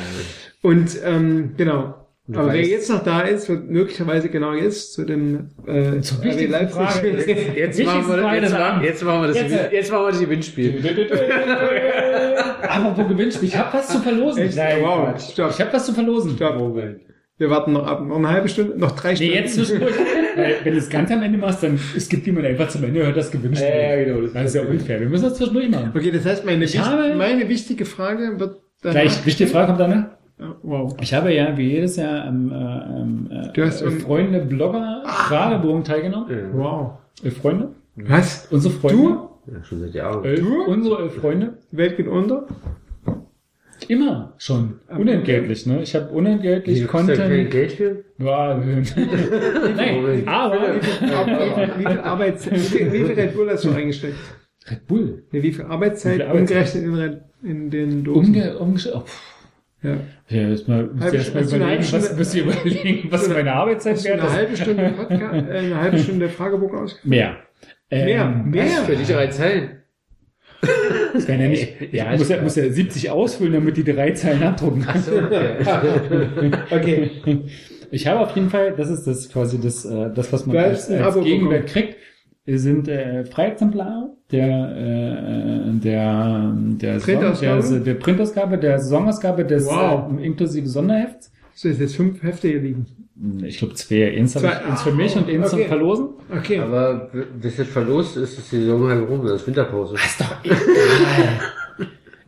Und 0.61 0.98
ähm, 1.03 1.51
genau. 1.58 2.07
Aber 2.33 2.51
wer 2.51 2.61
jetzt 2.61 2.89
noch 2.89 3.03
da 3.03 3.22
ist, 3.22 3.47
wird 3.47 3.69
möglicherweise 3.69 4.27
genau 4.30 4.53
jetzt 4.53 4.93
zu 4.93 5.06
dem 5.06 5.49
äh, 5.65 6.01
Zur 6.01 6.17
RB 6.19 6.49
Leipzig- 6.49 6.75
Frage. 6.75 7.07
Jetzt 7.09 7.27
Wichtigste 7.77 7.83
machen, 7.85 8.07
wir, 8.09 8.17
Frage 8.17 8.35
jetzt, 8.41 8.83
jetzt 8.83 9.03
machen 9.03 9.22
wir 9.22 9.27
das, 9.27 9.38
Jetzt, 9.41 9.51
äh, 9.53 9.75
jetzt 9.75 9.91
machen 9.91 10.03
wir 10.06 10.11
das 10.11 10.19
Gewinnspiel. 10.19 10.83
Aber 12.67 12.97
wo 12.97 13.03
gewinnst 13.07 13.41
du? 13.41 13.45
Ich 13.45 13.57
hab 13.57 13.73
was 13.73 13.88
zu 13.89 13.99
verlosen. 13.99 14.43
Echt? 14.43 14.57
Nein, 14.57 14.77
Wow, 14.81 15.19
stopp. 15.19 15.51
Ich 15.51 15.61
hab 15.61 15.73
was 15.73 15.85
zu 15.85 15.93
verlosen. 15.93 16.35
Stopp. 16.35 16.57
Moment. 16.57 16.99
Wir 17.39 17.51
warten 17.51 17.72
noch 17.73 17.85
ab, 17.85 18.03
noch 18.03 18.15
eine 18.17 18.30
halbe 18.30 18.49
Stunde, 18.49 18.80
noch 18.80 18.91
drei 18.95 19.11
Nee, 19.11 19.15
Stunden. 19.17 19.33
jetzt 19.35 19.56
zwischendurch. 19.56 19.93
Weil, 20.35 20.56
wenn 20.64 20.73
du 20.73 20.80
es 20.80 20.89
ganz 20.89 21.11
am 21.11 21.22
Ende 21.22 21.38
machst, 21.38 21.61
dann 21.64 21.77
skippt 21.77 22.25
jemand 22.25 22.47
einfach 22.47 22.67
zum 22.67 22.83
Ende, 22.83 23.06
hört 23.06 23.15
das 23.15 23.30
Gewinnspiel. 23.31 23.69
Ja, 23.69 23.95
ja, 23.95 24.03
genau, 24.06 24.22
das 24.22 24.33
Das 24.33 24.45
ist 24.45 24.56
ja 24.56 24.61
unfair. 24.64 24.99
Wir 24.99 25.07
müssen 25.07 25.23
das 25.25 25.35
zwischendurch 25.35 25.69
machen. 25.69 25.91
Okay, 25.95 26.09
das 26.11 26.25
heißt, 26.25 26.45
meine, 26.45 26.65
Ich 26.65 26.73
wichtig- 26.73 27.15
meine 27.15 27.47
wichtige 27.47 27.85
Frage 27.85 28.39
wird 28.39 28.57
danach- 28.81 29.01
Gleich, 29.01 29.25
wichtige 29.25 29.49
Frage 29.49 29.67
kommt 29.67 29.80
dann, 29.80 29.89
ne? 29.91 30.09
Ja, 30.40 30.56
Wow. 30.61 30.95
Ich 31.01 31.14
habe 31.14 31.33
ja 31.33 31.57
wie 31.57 31.72
jedes 31.72 31.95
Jahr 31.95 32.25
am, 32.25 32.51
äh, 32.51 32.56
am 32.56 33.30
äh, 33.32 33.53
Du 33.53 33.64
hast 33.66 33.82
äh, 33.82 33.85
un- 33.85 33.99
Freunde 33.99 34.40
Blogger 34.41 35.03
Fragebogen 35.06 35.83
teilgenommen. 35.83 36.27
Wow. 36.53 36.91
Elf 37.24 37.38
Freunde. 37.38 37.69
Was? 37.95 38.48
Unsere 38.51 38.74
Freunde. 38.75 38.98
Du? 39.03 39.30
Ja, 39.51 39.64
schon 39.64 39.80
seit 39.80 39.93
Jahren. 39.93 40.24
Elf, 40.24 40.40
Du? 40.40 40.64
Unsere 40.66 41.01
elf 41.03 41.16
Freunde. 41.16 41.53
Die 41.72 41.77
Welt 41.77 41.98
geht 41.98 42.07
unter? 42.07 42.45
Immer 43.88 44.33
schon. 44.38 44.80
Unentgeltlich, 44.90 45.66
ne? 45.66 45.82
Ich 45.82 45.95
habe 45.95 46.09
unentgeltlich 46.09 46.82
Wie, 46.82 46.85
kriegst 46.88 47.07
du 47.09 47.14
da 47.14 47.17
kein 47.17 47.30
Content. 47.30 47.51
Geld 47.51 47.72
für? 47.74 48.03
Ja, 48.17 48.57
Nein, 49.75 50.27
aber 50.27 50.57
Wie 51.77 51.85
viel 51.85 51.99
Arbeitszeit, 51.99 52.53
wie 52.56 52.59
viel, 52.59 52.91
wie 52.91 53.03
viel 53.06 53.14
Red 53.14 53.35
Bull 53.35 53.49
hast 53.49 53.64
du 53.66 53.72
eingesteckt? 53.72 54.16
Red 54.69 54.88
Bull. 54.88 55.24
Nee, 55.32 55.43
wie 55.43 55.51
viel 55.53 55.66
Arbeitszeit, 55.66 56.14
Wie 56.14 56.17
viel 56.24 56.27
Arbeitszeit? 56.27 56.83
umgerechnet 56.85 57.22
in, 57.43 57.49
in 57.49 57.69
den 57.69 58.03
Dosen? 58.03 58.25
Umge, 58.35 58.57
umge 58.57 58.80
oh. 58.95 59.03
Ja. 59.88 59.98
ja, 60.41 60.49
erst 60.49 60.67
mal, 60.67 60.83
muss 60.88 61.01
Halbe 61.03 61.17
ich 61.17 61.24
erst 61.24 61.33
mal 61.35 61.43
Stunde- 61.43 61.43
hast 61.43 61.51
du 61.51 61.56
eine 61.56 61.64
überlegen, 61.64 61.83
halbe 61.83 61.93
was, 61.93 62.06
Stunde- 62.06 62.17
muss 62.17 62.33
ich 62.33 62.41
überlegen, 62.75 63.11
was 63.11 63.30
meine 63.30 63.53
Arbeitszeit 63.53 63.99
du 63.99 64.03
wert 64.03 64.19
eine 64.19 64.27
ist. 64.30 64.35
halbe 64.35 64.57
Stunde 64.57 64.93
Podcast, 64.98 65.49
äh, 65.49 65.57
eine 65.57 65.82
halbe 65.82 65.98
Stunde 65.99 66.30
Fragebogen 66.30 66.80
ausgefüllt? 66.80 67.09
Mehr. 67.09 67.38
Mehr? 67.90 68.22
Ähm, 68.22 68.49
Mehr? 68.51 68.66
Für 68.85 68.95
dich 68.95 69.07
drei 69.07 69.27
Zeilen. 69.27 69.69
Das 71.14 71.25
kann 71.27 71.40
ja 71.40 71.48
nicht. 71.48 71.74
Ja, 71.93 72.06
ich 72.14 72.19
muss 72.19 72.22
ist 72.24 72.30
ja, 72.30 72.41
muss 72.41 72.56
ja 72.56 72.69
70 72.69 73.09
ausfüllen, 73.11 73.53
damit 73.53 73.77
die 73.77 73.83
drei 73.83 74.11
Zeilen 74.11 74.43
abdrucken. 74.43 74.83
Ach 74.88 74.95
so, 74.98 75.16
okay. 75.17 76.51
Okay. 76.72 77.11
Ich 77.91 78.06
habe 78.06 78.19
auf 78.19 78.35
jeden 78.35 78.49
Fall, 78.49 78.74
das 78.75 78.90
ist 78.90 79.06
das 79.07 79.30
quasi 79.32 79.61
das, 79.61 79.85
äh, 79.85 80.09
das 80.14 80.33
was 80.33 80.45
man 80.45 80.57
als, 80.57 80.90
als 80.91 81.16
Gegenwert 81.22 81.66
bekommen. 81.67 81.85
kriegt, 81.88 81.95
sind 82.48 82.88
äh, 82.88 83.26
Freiexemplare 83.26 84.09
der 84.32 84.48
äh, 84.48 85.72
der 85.80 86.53
der, 86.56 87.00
Saison, 87.00 87.19
Printausgabe? 87.19 87.61
der, 87.69 87.80
der 87.80 87.93
Printausgabe, 87.95 88.58
der 88.58 88.80
Saisonausgabe 88.80 89.45
des 89.45 89.66
Wow. 89.66 90.11
äh, 90.19 90.26
inklusive 90.26 90.67
Sonderhefts. 90.67 91.32
So, 91.56 91.67
ist 91.69 91.80
jetzt 91.80 91.95
fünf 91.95 92.22
Hefte 92.24 92.48
hier 92.48 92.59
liegen. 92.61 92.85
Ich 93.43 93.58
glaube 93.58 93.74
zwei. 93.74 94.16
Eins, 94.16 94.34
Zwei. 94.34 94.48
ich, 94.50 94.66
eins 94.72 94.82
für 94.84 94.92
mich 94.92 95.16
und 95.17 95.27
eins 95.27 95.50
zum 95.50 95.59
Okay. 95.59 95.67
Verlosen. 95.67 96.08
Okay. 96.38 96.59
Aber 96.59 97.09
bis 97.42 97.58
jetzt 97.58 97.72
verlost 97.72 98.16
ist, 98.16 98.38
ist 98.38 98.51
die 98.51 98.58
Saison 98.58 98.88
halb 98.88 99.09
rum, 99.09 99.24
das 99.26 99.42
ist 99.42 99.48
Winterpause. 99.48 99.95
Ist 99.95 100.22
doch 100.22 100.35
egal. 100.43 100.58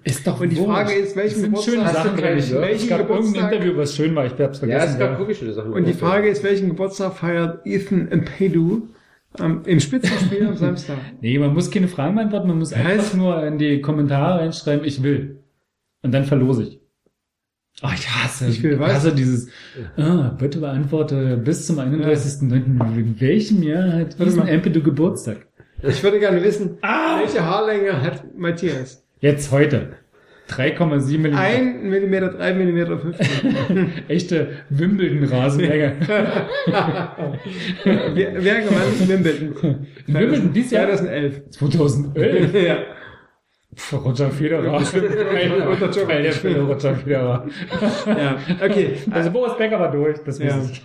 Ist 0.04 0.26
doch 0.26 0.40
Und 0.42 0.50
die 0.50 0.58
wurscht. 0.58 0.70
Frage 0.72 0.94
ist, 0.94 1.16
welchen 1.16 1.52
Das 1.52 1.66
Geburtstag- 1.66 1.94
Sachen 1.94 2.18
drin. 2.18 2.24
welchen 2.24 2.58
Es 2.58 2.88
gab 2.88 3.00
irgendein 3.02 3.08
Geburtstag- 3.08 3.52
Interview, 3.54 3.78
was 3.78 3.96
schön 3.96 4.16
war. 4.16 4.26
Ich 4.26 4.32
hab's 4.32 4.40
Ja, 4.62 4.68
vergessen. 4.68 4.94
es 4.94 5.00
gab 5.00 5.20
wirklich 5.20 5.38
schöne 5.38 5.54
Sachen. 5.54 5.74
Und 5.74 5.86
die 5.88 5.94
Frage 5.94 6.30
ist, 6.30 6.44
welchen 6.44 6.70
Geburtstag 6.70 7.14
feiert 7.14 7.60
Ethan 7.66 8.08
Empedu 8.08 8.88
ähm, 9.38 9.62
im 9.66 9.80
Spitzenspiel 9.80 10.48
am 10.48 10.56
Samstag? 10.56 10.98
Nee, 11.22 11.38
man 11.38 11.54
muss 11.54 11.70
keine 11.70 11.88
Fragen 11.88 12.16
beantworten, 12.16 12.48
man 12.48 12.60
muss 12.60 12.74
einfach 12.74 13.14
nur 13.16 13.46
in 13.46 13.58
die 13.58 13.82
Kommentare 13.82 14.40
reinschreiben, 14.40 14.86
ich 14.86 15.04
will. 15.04 15.44
Und 16.02 16.14
dann 16.14 16.26
verlose 16.26 16.64
ich. 16.64 16.80
Oh, 17.84 17.90
ich 17.94 18.10
hasse, 18.10 18.48
Ich 18.48 18.62
will 18.64 18.80
was? 18.80 18.94
hasse 18.94 19.14
dieses, 19.16 19.50
ah, 19.96 20.36
bitte 20.38 20.60
beantworte 20.60 21.38
bis 21.38 21.66
zum 21.68 21.78
31.09. 21.80 22.98
In 22.98 23.22
welchem 23.22 23.64
Jahr 23.64 23.94
hat 23.94 24.20
diesen 24.20 24.40
mal. 24.40 24.50
Empedu 24.50 24.82
Geburtstag? 24.82 25.46
Ich 25.82 26.04
würde 26.04 26.20
gerne 26.20 26.44
wissen, 26.44 26.78
Ah! 26.82 27.20
welche 27.20 27.42
Haarlänge 27.46 28.02
hat 28.02 28.38
Matthias? 28.38 29.06
Jetzt 29.22 29.52
heute. 29.52 29.94
3,7 30.50 31.18
mm. 31.30 31.36
1 31.36 31.84
mm, 31.84 32.38
3 32.38 32.54
mm, 32.54 33.00
15. 33.00 33.94
Echte 34.08 34.48
Wimbledon-Rasenlänge. 34.70 35.94
wer, 37.84 38.44
wer 38.44 38.62
gewann 38.62 39.08
Wimbledon? 39.10 39.88
Wimbledon 40.08 40.54
dieses 40.54 40.72
Jahr? 40.72 40.88
2011. 40.88 41.50
2011? 41.52 42.54
ja. 42.64 42.78
Pff, 43.76 43.94
Roger 44.04 44.32
Federer. 44.32 44.64
Der 44.92 46.34
Federer 46.34 46.64
Roger 46.66 46.96
Federer. 46.96 47.46
ja, 48.08 48.38
okay. 48.66 48.94
Also 49.12 49.30
Boris 49.32 49.56
Becker 49.58 49.80
war 49.80 49.92
durch, 49.92 50.18
das 50.26 50.40
Ja. 50.40 50.58
weiß 50.58 50.72
ich. 50.72 50.82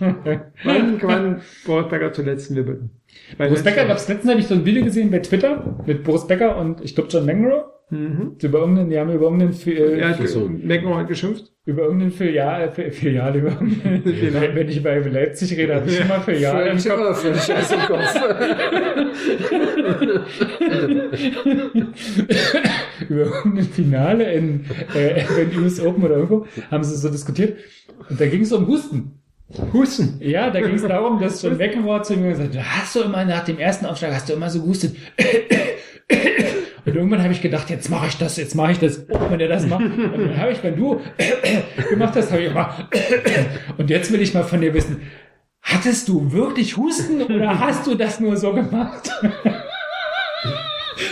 Wann 0.63 0.99
gewann 0.99 1.41
Boris 1.65 1.89
Becker 1.89 2.13
zuletzt 2.13 2.51
in 2.51 2.57
Wimbledon? 2.57 2.91
Boris 3.39 3.63
Becker, 3.63 3.85
gab's 3.85 4.07
letztens 4.07 4.29
habe 4.29 4.39
ich 4.39 4.47
so 4.47 4.53
ein 4.53 4.65
Video 4.65 4.83
gesehen 4.83 5.09
bei 5.09 5.19
Twitter 5.19 5.79
mit 5.87 6.03
Boris 6.03 6.27
Becker 6.27 6.57
und 6.57 6.81
ich 6.81 6.93
glaube 6.93 7.09
John 7.11 7.25
McEnroe. 7.25 7.65
Mhm. 7.91 8.35
Über 8.41 8.59
irgendeinen, 8.59 8.89
die 8.89 8.97
haben 8.99 9.11
über 9.13 9.25
irgendeinen, 9.25 9.53
Fi- 9.53 9.73
äh, 9.77 10.03
hat 10.03 10.27
so. 10.27 10.49
McEnroe 10.49 10.97
hat 10.97 11.07
geschimpft. 11.07 11.51
über 11.65 11.83
irgendeinen 11.83 12.11
Filial, 12.11 12.71
Fi- 12.71 12.89
Filial, 12.91 13.35
über 13.35 13.49
irgendeinen, 13.49 14.55
wenn, 14.55 14.69
ich 14.69 14.77
über 14.77 14.95
Leipzig 14.99 15.55
rede, 15.57 15.75
habe 15.75 15.87
ich 15.87 15.99
immer 15.99 16.19
Filial 16.21 16.75
Ich 16.75 16.89
habe 16.89 17.13
für 17.13 17.27
einen 17.29 17.37
Scheiß 17.39 17.71
im 17.73 17.79
Kopf. 17.81 18.15
über 23.09 23.21
irgendein 23.25 23.65
Finale 23.65 24.31
in, 24.33 24.65
äh, 24.95 25.23
in 25.41 25.63
US 25.63 25.79
Open 25.79 26.03
oder 26.03 26.15
irgendwo, 26.15 26.45
haben 26.71 26.83
sie 26.83 26.95
so 26.97 27.09
diskutiert. 27.09 27.57
Und 28.09 28.19
da 28.19 28.25
ging 28.27 28.41
es 28.41 28.51
um 28.51 28.67
Husten. 28.67 29.19
Husten. 29.73 30.17
Ja, 30.21 30.49
da 30.49 30.59
ging 30.59 30.73
es 30.75 30.81
darum, 30.81 31.19
dass 31.19 31.41
John 31.41 31.57
McEnroe 31.57 32.01
zu 32.03 32.15
mir 32.17 32.29
gesagt 32.29 32.55
hat, 32.57 32.63
hast 32.81 32.95
du 32.95 33.01
immer 33.01 33.23
nach 33.25 33.45
dem 33.45 33.59
ersten 33.59 33.85
Aufschlag, 33.85 34.13
hast 34.13 34.29
du 34.29 34.33
immer 34.33 34.49
so 34.49 34.61
gehustet. 34.61 34.95
Und 36.85 36.95
irgendwann 36.95 37.23
habe 37.23 37.33
ich 37.33 37.41
gedacht, 37.41 37.69
jetzt 37.69 37.89
mache 37.89 38.07
ich 38.07 38.17
das, 38.17 38.37
jetzt 38.37 38.53
mache 38.55 38.73
ich 38.73 38.79
das, 38.79 39.05
oh, 39.09 39.19
wenn 39.29 39.39
er 39.39 39.47
das 39.47 39.65
macht. 39.65 39.85
Und 39.85 40.19
dann 40.19 40.37
habe 40.37 40.51
ich, 40.51 40.61
wenn 40.63 40.75
du 40.75 41.01
gemacht 41.89 42.15
hast, 42.15 42.31
habe 42.31 42.43
ich 42.43 42.51
immer. 42.51 42.89
Und 43.77 43.89
jetzt 43.89 44.11
will 44.11 44.21
ich 44.21 44.33
mal 44.33 44.43
von 44.43 44.61
dir 44.61 44.73
wissen, 44.73 45.01
hattest 45.63 46.07
du 46.07 46.31
wirklich 46.31 46.77
Husten 46.77 47.23
oder 47.23 47.59
hast 47.59 47.87
du 47.87 47.95
das 47.95 48.19
nur 48.19 48.37
so 48.37 48.53
gemacht? 48.53 49.09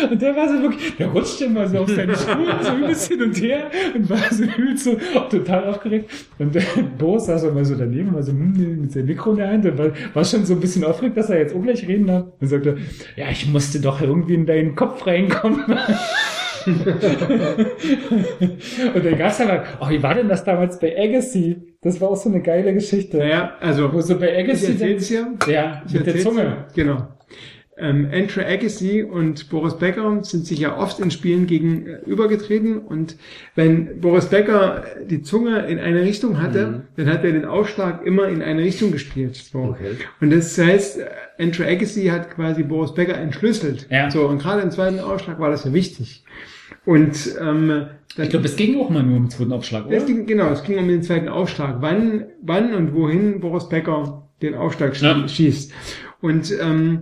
Und 0.09 0.21
der 0.21 0.35
war 0.35 0.47
so 0.47 0.61
wirklich, 0.61 0.95
der 0.97 1.07
rutschte 1.07 1.45
immer 1.45 1.67
so 1.67 1.79
auf 1.79 1.89
seine 1.89 2.15
Schuhe, 2.15 2.57
so 2.61 2.71
ein 2.71 2.87
bisschen 2.87 3.19
hin 3.19 3.29
und 3.29 3.41
her 3.41 3.71
und 3.95 4.09
war 4.09 4.17
so 4.31 4.43
übelst 4.43 4.83
so 4.83 4.97
total 5.29 5.65
aufgeregt. 5.65 6.09
Und 6.39 6.55
der 6.55 6.63
Boris 6.97 7.25
saß 7.25 7.43
immer 7.43 7.65
so 7.65 7.75
daneben, 7.75 8.13
war 8.13 8.23
so 8.23 8.31
hm, 8.31 8.81
mit 8.81 8.91
seinem 8.91 9.05
Mikro 9.07 9.31
in 9.31 9.37
der 9.37 9.49
Hand 9.49 9.65
und 9.65 9.77
war, 9.77 9.91
war 10.13 10.25
schon 10.25 10.45
so 10.45 10.53
ein 10.53 10.59
bisschen 10.59 10.83
aufgeregt, 10.83 11.17
dass 11.17 11.29
er 11.29 11.39
jetzt 11.39 11.55
auch 11.55 11.61
gleich 11.61 11.87
reden 11.87 12.07
darf. 12.07 12.25
Und 12.39 12.47
sagte, 12.47 12.77
ja, 13.15 13.29
ich 13.29 13.47
musste 13.47 13.79
doch 13.79 14.01
irgendwie 14.01 14.35
in 14.35 14.45
deinen 14.45 14.75
Kopf 14.75 15.05
reinkommen. 15.05 15.63
und 18.95 19.05
dann 19.05 19.17
gab's 19.17 19.41
aber, 19.41 19.63
oh, 19.81 19.89
wie 19.89 20.01
war 20.01 20.15
denn 20.15 20.29
das 20.29 20.43
damals 20.43 20.79
bei 20.79 20.97
Agassi? 20.97 21.57
Das 21.81 21.99
war 21.99 22.09
auch 22.09 22.15
so 22.15 22.29
eine 22.29 22.41
geile 22.41 22.73
Geschichte. 22.73 23.17
Naja, 23.17 23.57
also. 23.59 23.91
Wo 23.91 23.99
so 23.99 24.17
bei 24.17 24.37
Agassi. 24.37 24.65
Ich 24.65 24.81
erzähl's 24.81 25.09
ja. 25.09 25.27
Ja, 25.47 25.83
Ich 25.85 25.93
mit 25.93 26.07
der 26.07 26.19
Zunge. 26.19 26.65
Genau. 26.73 27.09
Ähm, 27.75 28.07
Andre 28.13 28.45
Agassi 28.45 29.01
und 29.03 29.49
Boris 29.49 29.77
Becker 29.79 30.23
sind 30.23 30.45
sich 30.45 30.59
ja 30.59 30.77
oft 30.77 30.99
in 30.99 31.09
Spielen 31.09 31.47
gegenübergetreten 31.47 32.77
und 32.79 33.15
wenn 33.55 33.99
Boris 33.99 34.27
Becker 34.27 34.83
die 35.09 35.21
Zunge 35.23 35.65
in 35.67 35.79
eine 35.79 36.01
Richtung 36.03 36.41
hatte, 36.41 36.67
Mhm. 36.67 36.81
dann 36.97 37.07
hat 37.11 37.23
er 37.23 37.31
den 37.31 37.45
Aufschlag 37.45 38.05
immer 38.05 38.27
in 38.27 38.41
eine 38.41 38.61
Richtung 38.61 38.91
gespielt. 38.91 39.35
So. 39.35 39.59
Okay. 39.59 39.97
Und 40.21 40.31
das 40.31 40.57
heißt, 40.57 40.99
Andre 41.39 41.65
Agassi 41.67 42.05
hat 42.05 42.29
quasi 42.35 42.63
Boris 42.63 42.93
Becker 42.93 43.17
entschlüsselt. 43.17 43.87
Ja. 43.89 44.09
So, 44.11 44.27
und 44.27 44.39
gerade 44.39 44.61
im 44.61 44.71
zweiten 44.71 44.99
Aufschlag 44.99 45.39
war 45.39 45.49
das 45.49 45.63
ja 45.65 45.73
wichtig. 45.73 46.23
Und 46.85 47.35
ähm, 47.41 47.87
Ich 48.17 48.29
glaube, 48.29 48.45
es 48.45 48.55
ging 48.55 48.77
auch 48.79 48.89
mal 48.91 49.01
nur 49.03 49.17
um 49.17 49.23
den 49.23 49.29
zweiten 49.31 49.51
Aufschlag, 49.53 49.87
oder? 49.87 49.97
es 49.97 50.05
ging, 50.05 50.25
genau, 50.27 50.49
es 50.51 50.63
ging 50.63 50.77
um 50.77 50.87
den 50.87 51.01
zweiten 51.01 51.27
Aufschlag. 51.29 51.77
Wann, 51.79 52.25
wann 52.41 52.75
und 52.75 52.93
wohin 52.93 53.39
Boris 53.39 53.67
Becker 53.69 54.29
den 54.43 54.53
Aufschlag 54.53 54.99
Ja. 55.01 55.27
schießt. 55.27 55.71
Und 56.21 56.53
ähm, 56.61 57.01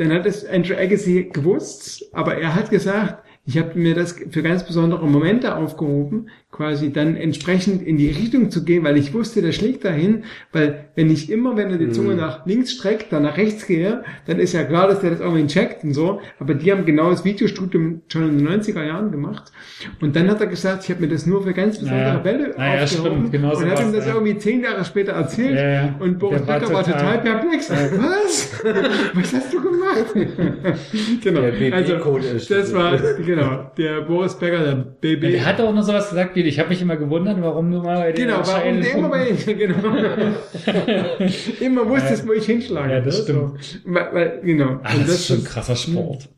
dann 0.00 0.12
hat 0.12 0.24
es 0.24 0.46
Andrew 0.46 0.74
Agassi 0.74 1.28
gewusst, 1.30 2.08
aber 2.12 2.34
er 2.36 2.54
hat 2.54 2.70
gesagt, 2.70 3.22
ich 3.44 3.58
habe 3.58 3.78
mir 3.78 3.94
das 3.94 4.12
für 4.12 4.42
ganz 4.42 4.64
besondere 4.64 5.06
Momente 5.06 5.54
aufgehoben, 5.54 6.30
quasi 6.50 6.92
dann 6.92 7.16
entsprechend 7.16 7.82
in 7.86 7.96
die 7.96 8.08
Richtung 8.08 8.50
zu 8.50 8.64
gehen, 8.64 8.82
weil 8.82 8.96
ich 8.96 9.14
wusste, 9.14 9.40
der 9.40 9.52
schlägt 9.52 9.84
dahin, 9.84 10.24
weil 10.52 10.86
wenn 10.96 11.10
ich 11.10 11.30
immer, 11.30 11.56
wenn 11.56 11.70
er 11.70 11.78
die 11.78 11.90
Zunge 11.90 12.14
nach 12.16 12.44
links 12.44 12.72
streckt, 12.72 13.12
dann 13.12 13.22
nach 13.22 13.36
rechts 13.36 13.66
gehe, 13.66 14.02
dann 14.26 14.40
ist 14.40 14.52
ja 14.52 14.64
klar, 14.64 14.88
dass 14.88 15.00
der 15.00 15.10
das 15.10 15.20
irgendwie 15.20 15.46
checkt 15.46 15.84
und 15.84 15.94
so, 15.94 16.20
aber 16.38 16.54
die 16.54 16.72
haben 16.72 16.84
genau 16.84 17.10
das 17.10 17.24
Videostudium 17.24 18.02
schon 18.08 18.28
in 18.28 18.38
den 18.38 18.48
90er 18.48 18.84
Jahren 18.84 19.12
gemacht 19.12 19.52
und 20.00 20.16
dann 20.16 20.28
hat 20.28 20.40
er 20.40 20.48
gesagt, 20.48 20.84
ich 20.84 20.90
habe 20.90 21.00
mir 21.02 21.08
das 21.08 21.24
nur 21.24 21.42
für 21.42 21.52
ganz 21.52 21.78
besondere 21.78 22.00
Ja. 22.00 22.18
Bälle 22.18 22.54
Ah 22.58 22.74
ja, 22.74 22.82
aufgehoben 22.82 23.28
stimmt, 23.28 23.32
genau 23.32 23.56
und 23.56 23.70
hat 23.70 23.80
ihm 23.80 23.92
das 23.92 24.06
ja. 24.06 24.14
irgendwie 24.14 24.36
zehn 24.38 24.62
Jahre 24.62 24.84
später 24.84 25.12
erzählt 25.12 25.54
Ja, 25.54 25.70
ja. 25.70 25.94
und 26.00 26.18
Boris 26.18 26.42
Becker 26.42 26.72
war 26.72 26.84
total, 26.84 27.18
perplex. 27.18 27.68
Ja. 27.68 27.76
Was? 27.92 28.62
Was 29.14 29.34
hast 29.34 29.52
du 29.52 29.62
gemacht? 29.62 30.14
genau. 31.22 31.40
Der 31.40 31.74
also, 31.74 32.18
das 32.48 32.74
war, 32.74 32.98
genau, 33.24 33.70
der 33.76 34.00
Boris 34.02 34.34
Becker, 34.34 34.58
der 34.64 34.74
BB. 34.74 35.32
Der 35.32 35.46
hat 35.46 35.60
auch 35.60 35.72
noch 35.72 35.82
sowas 35.82 36.10
gesagt 36.10 36.36
wie, 36.36 36.39
ich 36.46 36.58
habe 36.58 36.68
mich 36.70 36.80
immer 36.82 36.96
gewundert, 36.96 37.40
warum 37.40 37.70
du 37.70 37.78
mal 37.78 37.98
bei 37.98 38.12
den 38.12 38.26
Genau, 38.26 38.40
warum 38.44 38.80
der 38.80 38.94
immer 38.94 39.08
bei 39.08 39.30
genau. 39.46 39.78
immer 41.60 41.88
wusstest, 41.88 42.26
wo 42.26 42.32
ich 42.32 42.46
hinschlage. 42.46 42.92
Ja, 42.94 43.00
das 43.00 43.18
ne? 43.18 43.22
stimmt. 43.24 43.64
So. 43.64 43.78
Weil, 43.86 44.14
weil, 44.14 44.40
genau. 44.42 44.80
Ah, 44.82 44.94
Und 44.94 45.02
das 45.02 45.08
ist 45.16 45.26
schon 45.26 45.38
ein 45.38 45.44
krasser 45.44 45.76
Sport. 45.76 46.28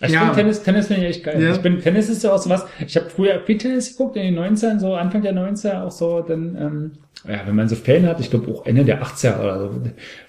Ich 0.00 0.10
Ja. 0.12 0.20
finde 0.20 0.34
Tennis, 0.34 0.62
Tennis 0.62 0.86
finde 0.88 1.02
ich 1.02 1.16
echt 1.16 1.24
geil. 1.24 1.42
Ja. 1.42 1.52
Ich 1.52 1.58
bin, 1.62 1.80
Tennis 1.80 2.10
ist 2.10 2.22
ja 2.22 2.32
auch 2.32 2.38
sowas, 2.38 2.66
ich 2.86 2.96
habe 2.96 3.08
früher 3.08 3.40
viel 3.40 3.56
Tennis 3.56 3.96
geguckt, 3.96 4.16
in 4.16 4.34
den 4.34 4.38
90ern, 4.38 4.78
so 4.78 4.94
Anfang 4.94 5.22
der 5.22 5.32
90er 5.32 5.84
auch 5.84 5.90
so, 5.90 6.20
dann, 6.20 6.54
ähm, 6.60 6.92
ja, 7.26 7.46
wenn 7.46 7.56
man 7.56 7.66
so 7.68 7.76
Fan 7.76 8.06
hat, 8.06 8.20
ich 8.20 8.28
glaube 8.28 8.52
auch 8.52 8.66
Ende 8.66 8.84
der 8.84 9.02
80er 9.02 9.40
oder 9.40 9.60
so. 9.60 9.80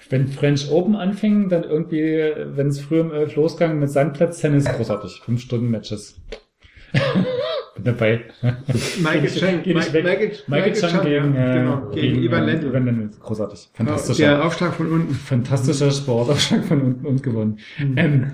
Wenn 0.08 0.26
French 0.28 0.70
Open 0.70 0.96
anfing, 0.96 1.50
dann 1.50 1.64
irgendwie, 1.64 2.32
wenn 2.56 2.68
es 2.68 2.80
früher 2.80 3.02
um 3.02 3.12
11 3.12 3.36
losgegangen 3.36 3.78
mit 3.78 3.90
Sandplatz-Tennis, 3.90 4.64
großartig. 4.64 5.20
Fünf 5.22 5.42
Stunden 5.42 5.70
Matches. 5.70 6.18
Dabei. 7.84 8.20
Michael 8.98 9.26
Chang. 9.28 9.56
Michael- 9.64 10.02
Michael 10.02 10.32
Michael 10.46 10.72
Chang 10.74 10.90
Chang, 10.90 11.04
gegen, 11.04 11.34
ja, 11.34 11.50
äh, 11.50 11.58
genau, 11.58 11.90
gegen 11.90 12.22
Ivan 12.22 12.44
Lendl. 12.46 12.68
Ivan 12.68 12.84
Lendl. 12.86 13.10
Großartig. 13.20 13.68
Fantastischer. 13.74 14.22
Der 14.26 14.44
Aufschlag 14.44 14.74
von 14.74 14.90
unten. 14.90 15.14
Fantastischer 15.14 15.90
Sportaufschlag 15.90 16.64
von 16.64 16.80
unten 16.82 17.06
und 17.06 17.22
gewonnen. 17.22 17.58
Mhm. 17.78 17.98
Ähm, 17.98 18.26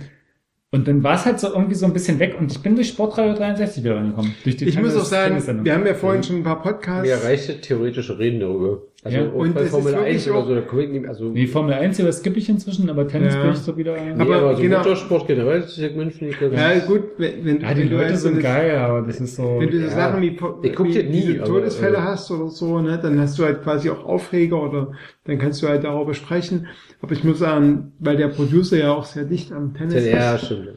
und 0.70 0.88
dann 0.88 1.04
war 1.04 1.14
es 1.14 1.24
halt 1.24 1.38
so 1.38 1.52
irgendwie 1.52 1.76
so 1.76 1.86
ein 1.86 1.92
bisschen 1.92 2.18
weg 2.18 2.34
und 2.38 2.50
ich 2.50 2.60
bin 2.60 2.74
durch 2.74 2.88
Sportradio 2.88 3.34
63 3.34 3.84
wieder 3.84 3.94
reingekommen. 3.96 4.34
Durch 4.42 4.56
die 4.56 4.64
Ich 4.64 4.76
muss 4.80 4.96
auch 4.96 5.04
sagen, 5.04 5.64
wir 5.64 5.72
haben 5.72 5.86
ja 5.86 5.94
vorhin 5.94 6.24
schon 6.24 6.36
ein 6.38 6.42
paar 6.42 6.60
Podcasts. 6.62 7.02
Mir 7.08 7.22
reichte 7.22 7.60
theoretische 7.60 8.18
Reden 8.18 8.40
darüber. 8.40 8.82
Also 9.06 9.18
Ja. 9.18 9.24
Und 9.24 9.54
bei 9.54 9.66
Formel 9.66 9.92
wirklich 9.92 10.14
1 10.14 10.30
oder 10.30 10.44
so, 10.46 10.54
da 10.54 10.60
komme 10.62 10.82
ich 10.84 10.90
nicht, 10.90 11.06
also 11.06 11.24
Nee, 11.28 11.46
Formel 11.46 11.74
1 11.74 11.98
über 11.98 12.10
skippe 12.10 12.38
ich 12.38 12.48
inzwischen, 12.48 12.88
aber 12.88 13.06
Tennis 13.06 13.34
Ja. 13.34 13.42
bin 13.42 13.52
ich 13.52 13.58
so 13.58 13.76
wieder. 13.76 13.92
nee, 14.02 14.12
aber 14.18 14.36
aber, 14.36 14.56
so 14.56 14.62
genau. 14.62 14.78
Motorsport 14.78 15.26
generell, 15.26 15.60
das 15.60 15.74
Segment 15.74 16.14
finde 16.14 16.32
ich 16.32 16.40
ganz 16.40 16.54
Ja, 16.54 16.78
gut, 16.86 17.02
wenn, 17.18 17.44
wenn, 17.44 17.60
ja, 17.60 17.74
die 17.74 17.80
wenn 17.82 17.88
du 17.90 17.96
Leute 17.96 18.06
halt 18.08 18.16
so 18.18 18.28
sind 18.28 18.40
geil, 18.40 18.76
aber 18.78 19.02
das 19.02 19.20
ist 19.20 19.36
so. 19.36 19.56
Wenn 19.60 19.68
du 19.70 19.76
so 19.78 19.84
Ja. 19.84 19.90
Sachen 19.90 20.22
wie, 20.22 20.38
Ich 20.62 20.74
guck 20.74 20.86
wie 20.86 20.92
dir 20.92 21.04
nie, 21.04 21.20
diese 21.20 21.34
aber, 21.42 21.44
Todesfälle 21.52 21.96
äh, 21.98 22.00
hast 22.00 22.30
oder 22.30 22.48
so, 22.48 22.80
ne, 22.80 22.98
dann 23.02 23.20
hast 23.20 23.38
du 23.38 23.44
halt 23.44 23.62
quasi 23.62 23.90
auch 23.90 24.04
Aufreger 24.06 24.62
oder 24.62 24.92
dann 25.24 25.36
kannst 25.38 25.62
du 25.62 25.68
halt 25.68 25.84
darüber 25.84 26.14
sprechen. 26.14 26.66
Aber 27.02 27.12
ich 27.12 27.22
muss 27.24 27.38
sagen, 27.40 27.92
weil 27.98 28.16
der 28.16 28.28
Producer 28.28 28.78
ja 28.78 28.94
auch 28.94 29.04
sehr 29.04 29.24
dicht 29.24 29.52
am 29.52 29.74
Tennis 29.74 30.06
Ja, 30.06 30.36
ist. 30.36 30.46
stimmt. 30.46 30.68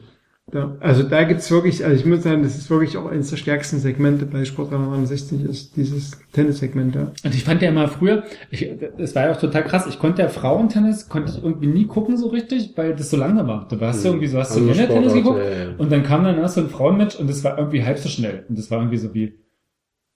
Da, 0.50 0.76
also 0.80 1.02
da 1.02 1.24
gibt's 1.24 1.50
wirklich, 1.50 1.84
also 1.84 1.94
ich 1.94 2.06
muss 2.06 2.22
sagen, 2.22 2.42
das 2.42 2.56
ist 2.56 2.70
wirklich 2.70 2.96
auch 2.96 3.04
eines 3.06 3.28
der 3.28 3.36
stärksten 3.36 3.80
Segmente 3.80 4.24
bei 4.24 4.46
Sport 4.46 4.72
360 4.72 5.44
ist 5.44 5.76
dieses 5.76 6.12
Tennissegment 6.32 6.94
da. 6.96 7.12
Und 7.22 7.34
ich 7.34 7.44
fand 7.44 7.60
ja 7.60 7.68
immer 7.68 7.86
früher, 7.88 8.22
ich, 8.50 8.66
das 8.96 9.14
war 9.14 9.24
ja 9.26 9.32
auch 9.32 9.40
total 9.40 9.64
krass, 9.64 9.86
ich 9.86 9.98
konnte 9.98 10.22
ja 10.22 10.28
Frauentennis, 10.28 11.10
konnte 11.10 11.32
ich 11.32 11.42
irgendwie 11.44 11.66
nie 11.66 11.86
gucken 11.86 12.16
so 12.16 12.28
richtig, 12.28 12.72
weil 12.76 12.96
das 12.96 13.10
so 13.10 13.18
langsam 13.18 13.46
war. 13.46 13.68
Du 13.68 13.78
hast 13.80 13.98
Hm. 14.04 14.12
irgendwie 14.12 14.26
so, 14.28 14.38
hast 14.38 14.54
du 14.56 14.60
Andere 14.60 14.74
Männertennis 14.76 15.12
geguckt 15.12 15.38
ja, 15.38 15.64
ja. 15.64 15.74
und 15.76 15.92
dann 15.92 16.02
kam 16.02 16.24
dann 16.24 16.38
erst 16.38 16.54
so 16.54 16.62
ein 16.62 16.70
Frauenmatch 16.70 17.16
und 17.16 17.28
das 17.28 17.44
war 17.44 17.58
irgendwie 17.58 17.84
halb 17.84 17.98
so 17.98 18.08
schnell. 18.08 18.46
Und 18.48 18.56
das 18.58 18.70
war 18.70 18.78
irgendwie 18.78 18.98
so 18.98 19.12
wie, 19.12 19.34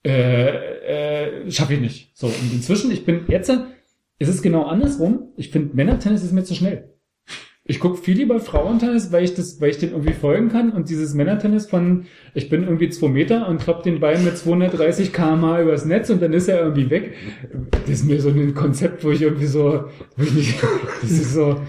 äh, 0.03 0.47
äh, 1.45 1.51
schaff 1.51 1.69
ich 1.69 1.79
nicht. 1.79 2.11
So, 2.17 2.25
und 2.27 2.53
inzwischen, 2.53 2.91
ich 2.91 3.05
bin 3.05 3.21
jetzt, 3.27 3.49
ist 4.17 4.29
es 4.29 4.41
genau 4.41 4.65
andersrum. 4.65 5.27
Ich 5.37 5.49
finde, 5.49 5.75
Männertennis 5.75 6.23
ist 6.23 6.33
mir 6.33 6.43
zu 6.43 6.55
schnell. 6.55 6.92
Ich 7.65 7.79
guck 7.79 7.97
viel 7.97 8.17
lieber 8.17 8.41
Frauentennis, 8.41 9.13
weil 9.13 9.23
ich 9.23 9.35
das, 9.35 9.61
weil 9.61 9.69
ich 9.69 9.77
den 9.77 9.91
irgendwie 9.91 10.11
folgen 10.11 10.49
kann 10.49 10.73
und 10.73 10.89
dieses 10.89 11.13
Männertennis 11.13 11.65
von, 11.65 12.07
ich 12.33 12.49
bin 12.49 12.63
irgendwie 12.63 12.89
zwei 12.89 13.07
Meter 13.07 13.47
und 13.47 13.61
klopp 13.61 13.83
den 13.83 14.01
Ball 14.01 14.19
mit 14.19 14.37
230 14.37 15.13
km 15.13 15.61
übers 15.61 15.85
Netz 15.85 16.09
und 16.09 16.21
dann 16.21 16.33
ist 16.33 16.49
er 16.49 16.59
irgendwie 16.59 16.89
weg. 16.89 17.13
Das 17.71 17.89
ist 17.89 18.03
mir 18.03 18.19
so 18.19 18.29
ein 18.29 18.53
Konzept, 18.53 19.05
wo 19.05 19.11
ich 19.11 19.21
irgendwie 19.21 19.45
so, 19.45 19.85
wo 20.17 20.23
ich 20.23 20.33
nicht, 20.33 20.61
das 21.01 21.11
ist 21.11 21.33
so, 21.33 21.61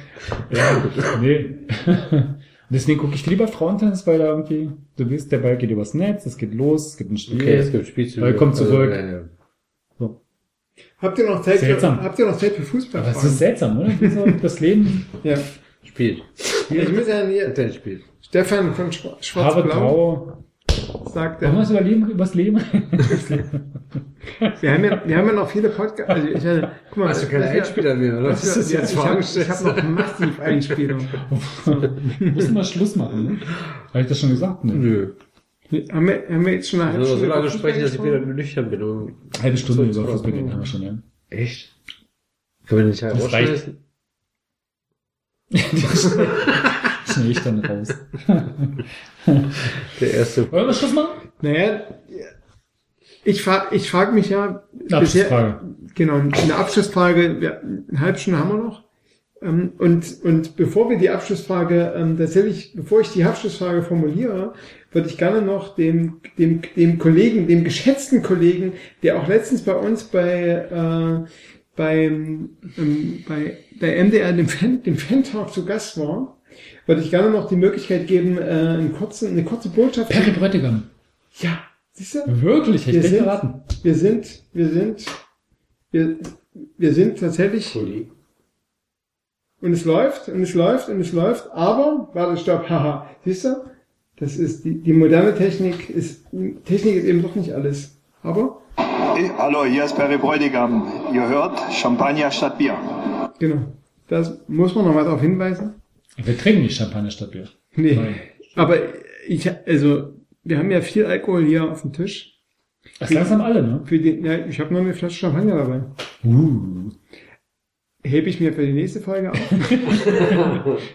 ja, 0.51 0.85
nee. 1.21 1.59
Deswegen 2.71 2.99
gucke 2.99 3.15
ich 3.15 3.25
lieber 3.27 3.47
Frauentennis, 3.47 4.05
weil 4.05 4.19
da 4.19 4.25
irgendwie, 4.25 4.71
du 4.97 5.09
weißt, 5.09 5.31
der 5.31 5.39
Ball 5.39 5.57
geht 5.57 5.71
übers 5.71 5.95
Netz, 5.95 6.27
es 6.27 6.37
geht 6.37 6.55
los, 6.55 6.89
es 6.89 6.97
gibt 6.97 7.13
ein 7.13 7.19
Spiel. 7.19 7.41
Okay, 7.41 7.55
es 7.55 7.71
gibt 7.71 7.87
Spielzüge. 7.87 8.21
Ball 8.23 8.35
kommt 8.35 8.57
zurück. 8.57 8.91
Also, 8.91 9.07
ja, 9.07 9.13
ja. 9.13 9.25
So. 9.97 10.21
Habt 10.99 11.19
ihr 11.21 11.27
noch 11.31 11.43
Zeit 11.43 11.61
für, 11.61 12.03
habt 12.03 12.19
ihr 12.19 12.27
noch 12.27 12.37
Zeit 12.37 12.53
für 12.55 12.63
Fußball? 12.63 13.03
Aber 13.03 13.11
es 13.13 13.23
ist 13.23 13.39
seltsam, 13.39 13.79
oder? 13.79 13.93
Das 14.43 14.59
Leben. 14.59 15.07
Ja. 15.23 15.39
Spielt. 15.85 16.23
Ich 16.71 16.89
muss 16.93 17.07
ja 17.09 17.27
hier, 17.27 17.53
Tennis 17.55 17.77
spielt. 17.77 18.03
Stefan 18.21 18.75
von 18.75 18.91
Schwa- 18.91 19.17
Schwarz-Blau 19.23 19.63
Grau. 19.65 20.45
sagt, 21.07 21.41
Wollen 21.43 21.53
wir 21.53 21.59
er, 21.59 21.63
es 21.63 21.71
überleben, 21.71 22.11
übers 22.11 22.35
Leben? 22.35 22.61
wir 24.61 24.73
haben 24.73 24.85
ja, 24.85 25.03
wir 25.07 25.17
haben 25.19 25.27
ja 25.27 25.33
noch 25.33 25.49
viele 25.49 25.69
Podcasts, 25.69 26.11
also 26.11 26.29
ich 26.29 26.45
hatte, 26.45 26.71
guck 26.89 26.97
mal, 26.99 27.09
Hast 27.11 27.23
du 27.23 27.27
keine 27.29 27.45
Einspieler 27.47 27.95
mehr, 27.95 28.19
oder? 28.19 28.31
was 28.31 28.41
Das 28.41 28.57
ist 28.57 28.73
ja, 28.73 28.81
jetzt 28.81 28.93
ich 28.93 28.99
habe 28.99 29.21
hab 29.23 29.77
noch 29.77 29.83
massiv 29.91 30.41
Einspielung. 30.41 31.07
Müssen 32.19 32.55
wir 32.55 32.65
Schluss 32.65 32.97
machen, 32.97 33.25
ne? 33.25 33.37
Habe 33.91 34.01
ich 34.01 34.07
das 34.09 34.19
schon 34.19 34.31
gesagt? 34.31 34.65
Ne? 34.65 34.73
Nö. 34.75 35.13
Haben 35.93 36.07
wir, 36.09 36.23
haben 36.29 36.47
wir 36.47 36.53
jetzt 36.55 36.71
schon 36.71 36.81
eine 36.81 36.91
halbe 36.93 37.01
Also 37.03 37.13
so 37.13 37.19
Stunde 37.19 37.35
lange 37.35 37.47
über 37.49 37.59
sprechen, 37.59 37.83
dass 37.83 37.95
ich 37.95 38.03
wieder 38.03 38.19
nüchtern 38.21 38.71
bin. 38.71 39.15
Halbe 39.43 39.57
Stunde 39.57 39.93
So, 39.93 40.03
über 40.03 40.09
so. 40.13 40.13
Fußball 40.19 40.33
haben 40.33 40.59
wir 40.61 40.67
schon, 40.67 40.83
ja. 40.83 40.99
Echt? 41.31 41.75
Können 42.67 42.81
wir 42.81 42.87
nicht 42.89 43.03
halt 43.03 43.15
Das? 45.51 46.17
Schnell 47.13 47.31
ich 47.31 47.43
dann 47.43 47.65
raus. 47.65 47.89
Der 50.01 50.15
erste. 50.15 50.51
Wollen 50.51 50.67
wir 50.67 50.73
Schluss 50.75 50.93
machen? 50.95 51.29
Naja, 51.43 51.83
ich 53.25 53.43
frage 53.43 53.75
ich 53.77 53.91
frag 53.91 54.15
mich 54.15 54.31
ja, 54.31 54.65
Eine 54.89 54.97
Abschlussfrage. 54.99 55.61
genau, 55.95 56.15
eine 56.15 56.57
Abschlussfrage, 56.57 57.39
ja, 57.41 57.59
eine 57.61 58.01
halbe 58.01 58.19
Stunde 58.19 58.39
haben 58.41 58.51
wir 58.51 58.65
noch. 58.65 58.85
Ähm, 59.43 59.73
Und, 59.79 60.07
und 60.23 60.57
bevor 60.57 60.89
wir 60.91 60.99
die 60.99 61.11
Abschlussfrage, 61.11 61.93
ähm, 61.97 62.17
tatsächlich, 62.19 62.73
bevor 62.75 63.01
ich 63.03 63.11
die 63.11 63.25
Abschlussfrage 63.25 63.83
formuliere, 63.83 64.55
würde 64.93 65.09
ich 65.09 65.19
gerne 65.19 65.43
noch 65.43 65.75
dem, 65.75 66.21
dem, 66.39 66.63
dem 66.77 66.99
Kollegen, 66.99 67.47
dem 67.49 67.65
geschätzten 67.65 68.23
Kollegen, 68.23 68.73
der 69.03 69.19
auch 69.19 69.29
letztens 69.29 69.63
bei 69.63 69.75
uns 69.75 70.05
bei, 70.05 71.27
äh, 71.27 71.29
beim, 71.77 72.51
ähm, 72.79 73.25
bei, 73.29 73.59
bei 73.81 74.03
MDR, 74.05 74.33
dem 74.33 74.49
Fan, 74.49 74.83
dem 74.83 74.97
Fan-Talk 74.97 75.53
zu 75.53 75.65
Gast 75.65 75.99
war, 75.99 76.37
würde 76.87 77.01
ich 77.03 77.11
gerne 77.11 77.31
noch 77.31 77.49
die 77.49 77.57
Möglichkeit 77.57 78.07
geben, 78.07 78.39
äh, 78.39 78.43
eine 78.43 78.91
kurze, 78.91 79.29
eine 79.29 79.43
kurze 79.45 79.69
Botschaft. 79.71 80.11
Perry 80.11 80.31
Bräutigam. 80.31 80.85
Ja, 81.41 81.59
siehst 81.93 82.15
du? 82.15 82.43
Wirklich, 82.43 82.87
hätte 82.87 82.99
Wir 82.99 83.05
ich 83.05 83.11
nicht 83.11 83.19
sind- 83.19 83.25
geraten. 83.25 83.63
Wir 83.83 83.95
sind, 83.95 84.43
wir 84.53 84.69
sind, 84.69 85.07
wir, 85.91 86.17
wir 86.79 86.93
sind 86.95 87.19
tatsächlich 87.19 87.75
und 89.61 89.73
es 89.73 89.85
läuft 89.85 90.29
und 90.29 90.43
es 90.43 90.55
läuft 90.55 90.89
und 90.89 91.01
es 91.01 91.13
läuft, 91.13 91.51
aber 91.53 92.11
warte, 92.13 92.41
stopp, 92.41 92.69
haha, 92.69 93.11
siehst 93.25 93.45
du? 93.47 93.65
Das 94.17 94.37
ist 94.37 94.65
die, 94.65 94.81
die 94.81 94.93
moderne 94.93 95.35
Technik 95.35 95.91
ist 95.91 96.27
Technik 96.65 96.95
ist 96.97 97.05
eben 97.05 97.21
doch 97.23 97.35
nicht 97.35 97.53
alles. 97.53 97.97
Aber 98.23 98.63
hallo, 99.39 99.65
hier 99.65 99.85
ist 99.85 99.97
Perry 99.97 100.19
Bräutigam. 100.19 100.91
Ihr 101.13 101.29
hört 101.29 101.59
Champagner 101.73 102.31
statt 102.31 102.59
Bier. 102.59 102.77
genau, 103.39 103.73
das 104.09 104.41
muss 104.49 104.75
man 104.75 104.85
nochmal 104.87 105.05
darauf 105.05 105.21
hinweisen. 105.21 105.75
Wir 106.17 106.37
trinken 106.37 106.63
nicht 106.63 106.77
Champagner 106.77 107.11
statt 107.11 107.31
Bier. 107.31 107.49
Nee, 107.77 107.95
Nein. 107.95 108.15
aber 108.57 108.77
ich 109.27 109.49
also 109.67 110.15
wir 110.43 110.59
haben 110.59 110.71
ja 110.71 110.81
viel 110.81 111.07
Alkohol 111.07 111.45
hier 111.45 111.71
auf 111.71 111.83
dem 111.83 111.93
Tisch. 111.93 112.41
Das 112.99 113.11
langsam 113.11 113.41
alle, 113.41 113.63
ne? 113.63 113.81
Für 113.85 113.99
den, 113.99 114.25
ja, 114.25 114.47
ich 114.47 114.61
habe 114.61 114.73
nur 114.73 114.83
eine 114.83 114.93
Flasche 114.93 115.17
Champagner 115.17 115.57
dabei. 115.57 115.81
Uh. 116.25 116.91
Hebe 118.03 118.29
ich 118.29 118.39
mir 118.41 118.53
für 118.53 118.67
die 118.67 118.75
nächste 118.75 119.01
Folge 119.01 119.31
auf. 119.33 119.39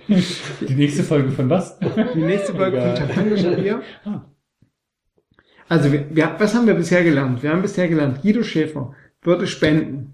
Die 0.07 0.75
nächste 0.75 1.03
Folge 1.03 1.31
von 1.31 1.49
was? 1.49 1.79
Die 1.79 2.19
nächste 2.19 2.53
Folge 2.53 2.77
Egal. 2.77 2.95
von 2.95 3.07
Champagner 3.07 3.37
statt 3.37 3.63
Bier. 3.63 3.81
Ah. 4.05 4.21
Also, 5.69 5.91
wir, 5.91 6.07
wir, 6.09 6.35
was 6.39 6.55
haben 6.55 6.65
wir 6.65 6.73
bisher 6.73 7.03
gelernt? 7.03 7.43
Wir 7.43 7.51
haben 7.51 7.61
bisher 7.61 7.87
gelernt, 7.87 8.23
Guido 8.23 8.43
Schäfer 8.43 8.93
würde 9.21 9.45
spenden. 9.45 10.13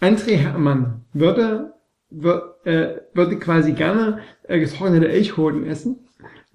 André 0.00 0.36
Herrmann 0.36 1.02
würde, 1.12 1.74
wür, 2.08 2.56
äh, 2.64 2.96
würde 3.12 3.38
quasi 3.38 3.72
gerne 3.72 4.20
äh, 4.44 4.58
getrocknete 4.58 5.08
Elchhoden 5.08 5.66
essen, 5.66 5.98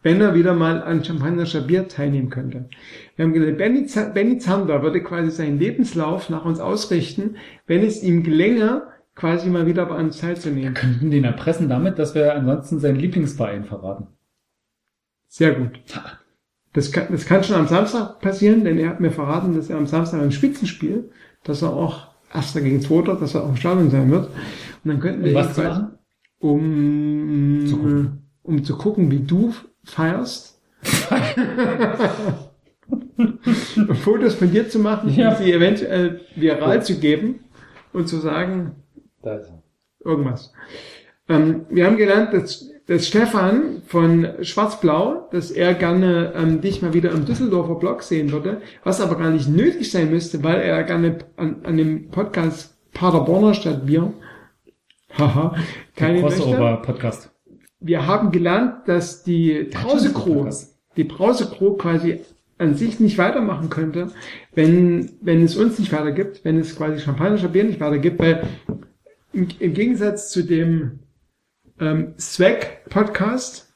wenn 0.01 0.21
er 0.21 0.33
wieder 0.33 0.55
mal 0.55 0.81
an 0.81 1.03
Champagner 1.03 1.45
statt 1.45 1.67
Bier 1.67 1.87
teilnehmen 1.87 2.31
könnte. 2.31 2.67
Wir 3.15 3.25
haben 3.25 3.33
gelernt, 3.33 3.59
Benny, 3.59 3.87
Benny 4.13 4.39
Zander 4.39 4.81
würde 4.81 5.03
quasi 5.03 5.29
seinen 5.29 5.59
Lebenslauf 5.59 6.31
nach 6.31 6.45
uns 6.45 6.59
ausrichten, 6.59 7.37
wenn 7.67 7.83
es 7.83 8.01
ihm 8.01 8.23
gelänge, 8.23 8.87
quasi 9.13 9.49
mal 9.49 9.67
wieder 9.67 9.91
an 9.91 10.05
uns 10.05 10.19
teilzunehmen. 10.19 10.73
Könnten 10.73 11.11
den 11.11 11.25
erpressen 11.25 11.69
damit, 11.69 11.99
dass 11.99 12.15
wir 12.15 12.33
ansonsten 12.33 12.79
seinen 12.79 12.99
Lieblingsverein 12.99 13.65
verraten. 13.65 14.07
Sehr 15.27 15.53
gut. 15.53 15.79
Das 16.75 16.91
kann, 16.91 17.07
das 17.09 17.25
kann 17.25 17.43
schon 17.43 17.55
am 17.55 17.67
Samstag 17.67 18.19
passieren, 18.19 18.63
denn 18.65 18.77
er 18.77 18.89
hat 18.89 18.99
mir 18.99 19.11
verraten, 19.11 19.55
dass 19.55 19.69
er 19.69 19.77
am 19.77 19.87
Samstag 19.87 20.21
ein 20.21 20.31
Spitzenspiel, 20.31 21.09
dass 21.43 21.61
er 21.61 21.73
auch 21.73 22.07
Erster 22.33 22.59
gegen 22.59 22.81
Zweiter, 22.81 23.15
dass 23.15 23.33
er 23.33 23.43
auch 23.43 23.49
im 23.49 23.55
Stadion 23.55 23.89
sein 23.89 24.11
wird. 24.11 24.25
Und 24.27 24.91
dann 24.91 24.99
könnten 24.99 25.23
wir 25.23 25.29
Um 25.31 25.35
was 25.35 25.57
machen? 25.57 25.87
Um 26.39 27.65
Zu 27.67 27.77
gucken. 27.77 28.21
um 28.43 28.63
zu 28.63 28.77
gucken, 28.77 29.09
wie 29.09 29.19
du 29.21 29.53
feierst. 29.85 30.59
Fotos 34.03 34.35
von 34.35 34.51
dir 34.51 34.69
zu 34.69 34.79
machen, 34.79 35.09
Ja. 35.13 35.29
und 35.29 35.37
sie 35.37 35.51
eventuell 35.51 36.21
viral 36.35 36.83
zu 36.83 36.99
geben 36.99 37.39
und 37.93 38.07
zu 38.07 38.17
sagen, 38.17 38.75
Da 39.21 39.35
ist 39.35 39.49
er. 39.49 39.63
irgendwas. 40.11 40.51
Ähm, 41.29 41.65
wir 41.69 41.85
haben 41.85 41.97
gelernt, 41.97 42.33
dass, 42.33 42.69
dass 42.87 43.07
Stefan 43.07 43.81
von 43.87 44.27
Schwarz-Blau, 44.41 45.27
dass 45.31 45.49
er 45.51 45.73
gerne 45.73 46.33
ähm, 46.35 46.61
dich 46.61 46.81
mal 46.81 46.93
wieder 46.93 47.11
im 47.11 47.25
Düsseldorfer 47.25 47.75
Blog 47.75 48.03
sehen 48.03 48.31
würde, 48.31 48.61
was 48.83 49.01
aber 49.01 49.17
gar 49.17 49.31
nicht 49.31 49.49
nötig 49.49 49.91
sein 49.91 50.11
müsste, 50.11 50.43
weil 50.43 50.61
er 50.61 50.83
gerne 50.83 51.19
an, 51.35 51.57
an 51.63 51.77
dem 51.77 52.09
Podcast 52.09 52.77
Paderborner 52.93 53.53
statt 53.53 53.85
Bier, 53.85 54.13
haha, 55.17 55.55
keine. 55.95 56.21
Crossover-Podcast. 56.21 57.31
Wir 57.79 58.07
haben 58.07 58.31
gelernt, 58.31 58.87
dass 58.87 59.23
die 59.23 59.69
Brause 59.71 60.13
Crew, 60.13 60.49
die 60.95 61.03
Brause 61.03 61.47
Crew 61.47 61.73
quasi 61.73 62.21
an 62.57 62.75
sich 62.75 62.99
nicht 62.99 63.17
weitermachen 63.17 63.69
könnte, 63.69 64.11
wenn, 64.53 65.11
wenn 65.21 65.43
es 65.43 65.57
uns 65.57 65.77
nicht 65.77 65.91
weitergibt, 65.91 66.45
wenn 66.45 66.57
es 66.57 66.75
quasi 66.75 66.99
Champagner 66.99 67.49
Bier 67.49 67.65
nicht 67.65 67.81
weitergibt, 67.81 68.19
weil 68.19 68.43
im, 69.33 69.47
im 69.59 69.73
Gegensatz 69.73 70.31
zu 70.31 70.43
dem 70.43 70.99
ähm, 71.79 72.13
Swag-Podcast 72.19 73.73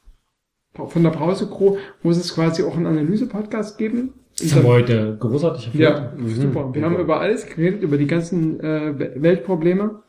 von 0.74 1.04
der 1.04 1.10
Brause 1.10 1.48
Crew 1.48 1.78
muss 2.04 2.18
es 2.18 2.34
quasi 2.34 2.64
auch 2.64 2.76
einen 2.78 2.86
Analyse-Podcast 2.86 3.78
geben. 3.78 4.14
Das 4.40 4.56
haben 4.56 4.64
wir 4.64 4.70
heute 4.70 5.18
großartig 5.20 5.66
erfüllt. 5.68 5.84
Ja, 5.84 6.14
super. 6.26 6.74
Wir 6.74 6.84
haben 6.84 6.98
über 6.98 7.20
alles 7.20 7.46
geredet, 7.46 7.82
über 7.82 7.98
die 7.98 8.08
ganzen 8.08 8.60
äh, 8.62 8.98
We- 8.98 9.14
Weltprobleme. 9.18 10.02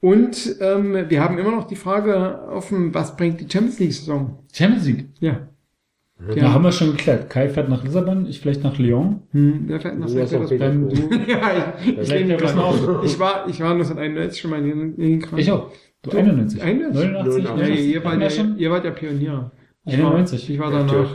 Und 0.00 0.56
ähm, 0.60 0.96
wir 1.08 1.22
haben 1.22 1.36
immer 1.38 1.50
noch 1.50 1.66
die 1.66 1.76
Frage 1.76 2.42
offen, 2.48 2.94
was 2.94 3.16
bringt 3.16 3.40
die 3.40 3.50
Champions 3.50 3.78
League-Saison? 3.80 4.38
Champions 4.52 4.86
League. 4.86 5.08
Ja. 5.20 5.48
Da 6.36 6.52
haben 6.52 6.64
wir 6.64 6.72
schon 6.72 6.92
geklärt. 6.92 7.30
Kai 7.30 7.48
fährt 7.48 7.68
nach 7.70 7.82
Lissabon, 7.82 8.26
ich 8.26 8.40
vielleicht 8.40 8.62
nach 8.62 8.78
Lyon. 8.78 9.22
Hm, 9.32 9.66
der 9.68 9.80
fährt 9.80 9.98
nach. 9.98 10.06
Petersburg. 10.06 10.52
ja, 11.28 11.74
ich, 11.82 12.12
ich, 12.12 12.54
auf. 12.56 13.04
ich 13.04 13.18
war, 13.18 13.48
ich 13.48 13.60
war 13.60 13.72
1991 13.72 14.40
schon 14.40 14.50
mal 14.50 14.60
in 14.64 14.96
Leningrad. 14.96 15.38
Ich 15.40 15.50
auch. 15.50 15.70
Du 16.02 16.10
91. 16.10 16.62
91? 16.62 17.10
89, 17.12 17.58
Ja, 17.58 17.66
ihr, 17.66 18.04
wart 18.04 18.20
Ja, 18.22 18.30
schon. 18.30 18.58
ihr 18.58 18.70
wart 18.70 18.84
ja 18.84 18.90
Pionier. 18.90 19.50
Ich 19.84 19.94
91. 19.94 20.48
War, 20.48 20.54
ich 20.54 20.60
war 20.60 20.70
danach. 20.70 21.14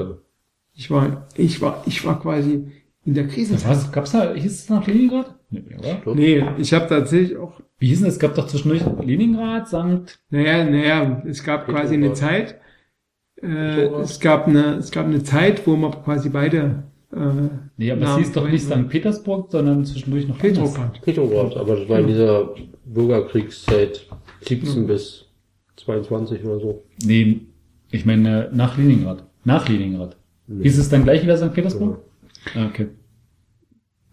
Ich 0.74 0.92
war, 0.92 1.28
ich 1.38 1.62
war, 1.62 1.84
ich 1.86 2.06
war 2.06 2.20
quasi 2.20 2.68
in 3.06 3.14
der 3.14 3.28
Krisenzeit. 3.28 3.72
Was? 3.72 3.92
Gab's 3.92 4.12
da, 4.12 4.34
hieß 4.34 4.52
es 4.52 4.70
nach 4.70 4.86
Leningrad? 4.86 5.36
Nee, 5.50 5.64
oder? 5.78 6.16
Nee, 6.16 6.44
ich 6.58 6.74
habe 6.74 6.88
tatsächlich 6.88 7.38
auch. 7.38 7.62
Wie 7.80 7.88
hieß 7.88 8.00
denn 8.00 8.08
es? 8.10 8.16
Es 8.16 8.20
gab 8.20 8.36
doch 8.36 8.48
zwischendurch 8.48 8.84
Leningrad, 9.04 9.68
Sankt. 9.70 10.20
Naja, 10.30 10.64
naja, 10.66 11.24
es 11.28 11.44
gab 11.44 11.68
quasi 11.68 11.96
eine 11.96 12.10
Petrograd. 12.10 12.18
Zeit, 12.18 12.62
äh, 13.42 13.86
es 14.02 14.20
gab 14.20 14.48
eine, 14.48 14.76
es 14.76 14.92
gab 14.92 15.06
eine 15.06 15.24
Zeit, 15.24 15.66
wo 15.66 15.76
man 15.76 15.92
quasi 16.04 16.30
beide, 16.30 16.84
äh, 17.12 17.18
Nee, 17.78 17.92
aber 17.92 18.02
es 18.02 18.08
Namen 18.10 18.24
hieß 18.24 18.32
doch 18.34 18.50
nicht. 18.50 18.66
St. 18.66 18.90
Petersburg, 18.90 19.52
sondern 19.52 19.86
zwischendurch 19.86 20.28
noch 20.28 20.38
Petrograd. 20.38 21.02
Petrograd, 21.02 21.56
aber 21.58 21.76
das 21.78 21.90
war 21.90 22.00
in 22.00 22.08
dieser 22.08 22.50
Bürgerkriegszeit 22.86 24.08
17 24.48 24.88
bis 24.88 25.26
22 25.78 26.44
oder 26.44 26.60
so. 26.60 26.84
Nee, 27.04 27.42
ich 27.92 28.06
meine 28.06 28.50
nach 28.54 28.78
Leningrad. 28.78 29.24
Nach 29.44 29.68
Leningrad. 29.68 30.16
Nee. 30.48 30.64
Hieß 30.64 30.78
es 30.80 30.90
dann 30.90 31.04
gleich 31.04 31.24
wieder 31.24 31.38
St. 31.38 31.54
Petersburg? 31.54 32.00
Ah, 32.56 32.68
okay. 32.68 32.88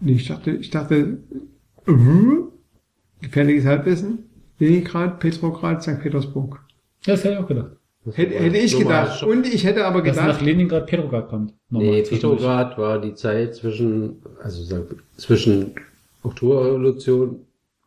nee, 0.00 0.12
ich 0.12 0.28
dachte, 0.28 0.52
ich 0.52 0.70
dachte, 0.70 1.18
uh, 1.86 2.48
gefährliches 3.20 3.66
Halbwissen, 3.66 4.30
Leningrad, 4.58 5.20
Petrograd, 5.20 5.82
St. 5.82 6.00
Petersburg. 6.00 6.60
Ja, 7.04 7.14
das 7.14 7.24
hätte 7.24 7.34
ich 7.34 7.40
auch 7.40 7.48
gedacht. 7.48 7.76
Hätte, 8.14 8.34
hätte 8.34 8.56
ich 8.56 8.76
gedacht. 8.76 9.22
Und 9.22 9.46
ich 9.46 9.64
hätte 9.64 9.84
aber 9.84 10.02
Dass 10.02 10.16
nach 10.16 10.26
gedacht, 10.26 10.42
Leningrad 10.42 10.86
Petrograd 10.86 11.28
kommt. 11.28 11.54
Nochmal 11.70 11.90
Nee. 11.90 12.02
Petrograd 12.02 12.76
war 12.76 13.00
die 13.00 13.14
Zeit 13.14 13.54
zwischen, 13.54 14.16
also 14.42 14.84
zwischen 15.16 15.72
Oktoberrevolution, 16.24 17.40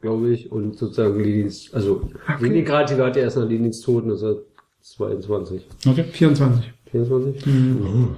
glaube 0.05 0.29
ich, 0.31 0.51
und 0.51 0.77
sozusagen 0.77 1.19
Lenins, 1.19 1.73
also 1.73 2.09
Okay. 2.27 2.43
Leningrad, 2.47 2.89
die 2.91 2.97
war 2.97 3.09
ja 3.15 3.23
erst 3.23 3.37
nach 3.37 3.47
Lenins 3.49 3.81
Tod 3.81 4.03
1922. 4.03 5.65
Okay. 5.87 6.03
24. 6.03 6.73
24? 6.91 7.45
Mhm. 7.47 8.15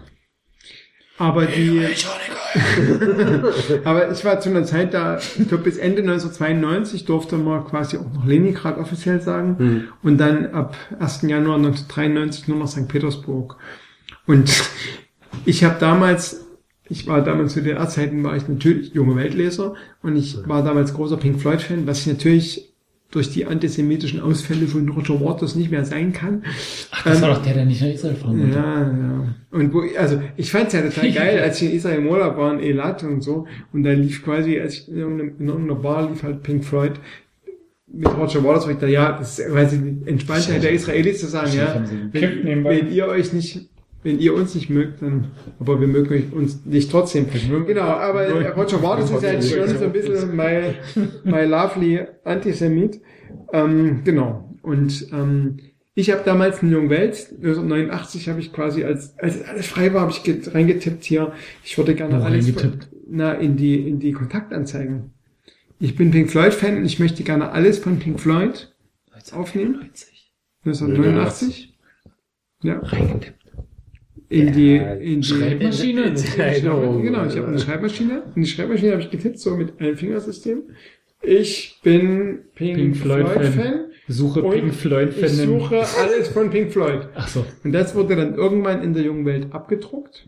Aber 1.19 1.45
die, 1.47 1.81
aber 3.85 4.11
ich 4.11 4.23
war 4.23 4.39
zu 4.39 4.49
einer 4.49 4.63
Zeit 4.65 4.93
da, 4.93 5.17
ich 5.17 5.47
glaube 5.47 5.63
bis 5.63 5.77
Ende 5.77 6.01
1992 6.01 7.05
durfte 7.05 7.37
man 7.37 7.65
quasi 7.65 7.97
auch 7.97 8.13
noch 8.13 8.25
Leningrad 8.25 8.77
offiziell 8.77 9.19
sagen 9.21 9.57
Hm. 9.57 9.83
und 10.03 10.17
dann 10.19 10.47
ab 10.53 10.75
1. 10.99 11.23
Januar 11.23 11.55
1993 11.55 12.47
nur 12.47 12.59
noch 12.59 12.67
St. 12.67 12.87
Petersburg. 12.87 13.55
Und 14.27 14.51
ich 15.45 15.63
habe 15.63 15.77
damals, 15.79 16.45
ich 16.89 17.07
war 17.07 17.23
damals 17.23 17.53
zu 17.53 17.61
DDR-Zeiten, 17.61 18.23
war 18.23 18.35
ich 18.35 18.47
natürlich 18.47 18.93
junge 18.93 19.15
Weltleser 19.15 19.75
und 20.03 20.15
ich 20.15 20.37
war 20.47 20.63
damals 20.63 20.93
großer 20.93 21.17
Pink 21.17 21.39
Floyd-Fan, 21.41 21.87
was 21.87 22.01
ich 22.01 22.07
natürlich 22.07 22.73
durch 23.09 23.29
die 23.31 23.45
antisemitischen 23.45 24.19
Ausfälle 24.19 24.67
von 24.67 24.89
Roger 24.89 25.21
Waters 25.21 25.55
nicht 25.55 25.71
mehr 25.71 25.85
sein 25.85 26.11
kann. 26.11 26.43
Ach, 26.91 27.03
das 27.03 27.17
Ähm, 27.17 27.21
war 27.21 27.29
doch 27.35 27.41
der, 27.41 27.53
der 27.53 27.65
nicht 27.65 27.81
nach 27.81 27.87
Israel 27.89 28.15
fahren 28.15 28.39
wollte. 28.39 28.55
ja, 28.57 28.81
ja. 28.81 29.35
Und 29.51 29.73
wo, 29.73 29.83
also 29.97 30.21
ich 30.35 30.51
fand's 30.51 30.73
ja 30.73 30.81
total 30.81 31.11
geil, 31.13 31.39
als 31.39 31.61
ich 31.61 31.69
in 31.69 31.77
Israel 31.77 31.99
im 31.99 32.07
Urlaub 32.07 32.35
war, 32.37 32.53
in 32.53 32.59
Elat 32.59 33.03
und 33.03 33.21
so, 33.21 33.47
und 33.71 33.83
da 33.83 33.91
lief 33.93 34.23
quasi, 34.25 34.59
als 34.59 34.73
ich 34.75 34.89
in 34.89 34.97
irgendeiner, 34.97 35.31
in 35.39 35.47
irgendeiner 35.47 35.79
Bar 35.79 36.09
lief 36.09 36.21
halt 36.23 36.43
Pink 36.43 36.65
Floyd 36.65 36.93
mit 37.89 38.09
Roger 38.09 38.43
Waters, 38.43 38.67
wo 38.67 38.71
ich 38.71 38.75
dachte, 38.77 38.91
ja, 38.91 39.17
das 39.17 39.39
ist 39.39 39.47
quasi 39.47 39.77
die 39.79 40.09
Entspanntheit 40.09 40.61
der 40.61 40.71
Israelis 40.73 41.21
zu 41.21 41.27
sagen, 41.27 41.51
ja, 41.55 41.81
wenn, 42.11 42.65
wenn 42.65 42.91
ihr 42.91 43.07
euch 43.07 43.31
nicht, 43.31 43.69
wenn 44.07 44.19
ihr 44.19 44.33
uns 44.33 44.55
nicht 44.55 44.69
mögt, 44.69 45.01
dann, 45.01 45.31
aber 45.59 45.81
wir 45.81 45.87
mögen 45.87 46.31
uns 46.31 46.65
nicht 46.65 46.89
trotzdem. 46.89 47.27
Genau, 47.67 47.81
aber 47.81 48.53
Roger 48.55 48.81
Waters 48.81 49.11
ist 49.11 49.21
halt 49.23 49.43
schon 49.43 49.67
so 49.77 49.83
ein 49.83 49.91
bisschen 49.91 50.33
my, 50.35 50.73
my 51.25 51.43
lovely 51.43 52.05
Antisemit. 52.23 53.01
Ähm, 53.51 54.01
genau. 54.05 54.55
Und 54.61 55.07
ähm, 55.11 55.57
ich 55.93 56.09
habe 56.11 56.21
damals 56.23 56.63
in 56.63 56.71
Jung 56.71 56.89
Welt, 56.89 57.27
1989 57.35 58.29
habe 58.29 58.39
ich 58.39 58.53
quasi, 58.53 58.85
als, 58.85 59.17
als 59.19 59.43
alles 59.43 59.65
frei 59.67 59.93
war, 59.93 60.01
habe 60.01 60.11
ich 60.11 60.23
get- 60.23 60.53
reingetippt 60.53 61.03
hier, 61.03 61.33
ich 61.65 61.77
würde 61.77 61.93
gerne 61.93 62.21
Wo 62.21 62.23
alles 62.23 62.45
reingetippt? 62.47 62.87
na, 63.09 63.33
in 63.33 63.57
die, 63.57 63.89
in 63.89 63.99
die 63.99 64.13
Kontaktanzeigen. 64.13 65.11
Ich 65.79 65.95
bin 65.97 66.11
Pink 66.11 66.29
Floyd 66.29 66.53
Fan 66.53 66.77
und 66.77 66.85
ich 66.85 66.99
möchte 66.99 67.23
gerne 67.23 67.51
alles 67.51 67.77
von 67.79 67.99
Pink 67.99 68.19
Floyd 68.21 68.73
aufnehmen. 69.33 69.89
1989. 70.65 71.77
Ja. 72.63 72.81
In 74.29 74.51
die, 74.51 74.75
in 74.75 75.21
die 75.21 75.23
Schreibmaschine? 75.27 76.13
Genau, 77.01 77.25
ich 77.25 77.37
habe 77.37 77.47
eine 77.47 77.59
Schreibmaschine. 77.59 78.23
In 78.35 78.41
die 78.41 78.47
Schreibmaschine 78.47 78.91
habe 78.91 79.01
ich 79.01 79.09
getippt, 79.09 79.39
so 79.39 79.55
mit 79.55 79.79
einem 79.79 79.95
Fingersystem. 79.95 80.63
Ich 81.21 81.79
bin 81.83 82.39
Pink, 82.55 82.75
Pink 82.75 82.97
Floyd 82.97 83.27
Floyd, 83.27 83.45
Fan. 83.47 83.53
Fan. 83.53 83.79
Suche 84.09 84.41
Und 84.43 84.51
Pink 84.53 84.73
Floyd 84.73 85.09
Ich 85.09 85.19
Fan. 85.19 85.29
suche 85.29 85.75
alles 86.01 86.27
von 86.29 86.49
Pink 86.49 86.71
Floyd. 86.71 87.07
Ach 87.15 87.27
so. 87.27 87.45
Und 87.63 87.71
das 87.71 87.95
wurde 87.95 88.15
dann 88.15 88.35
irgendwann 88.35 88.83
in 88.83 88.93
der 88.93 89.03
jungen 89.03 89.25
Welt 89.25 89.47
abgedruckt. 89.51 90.27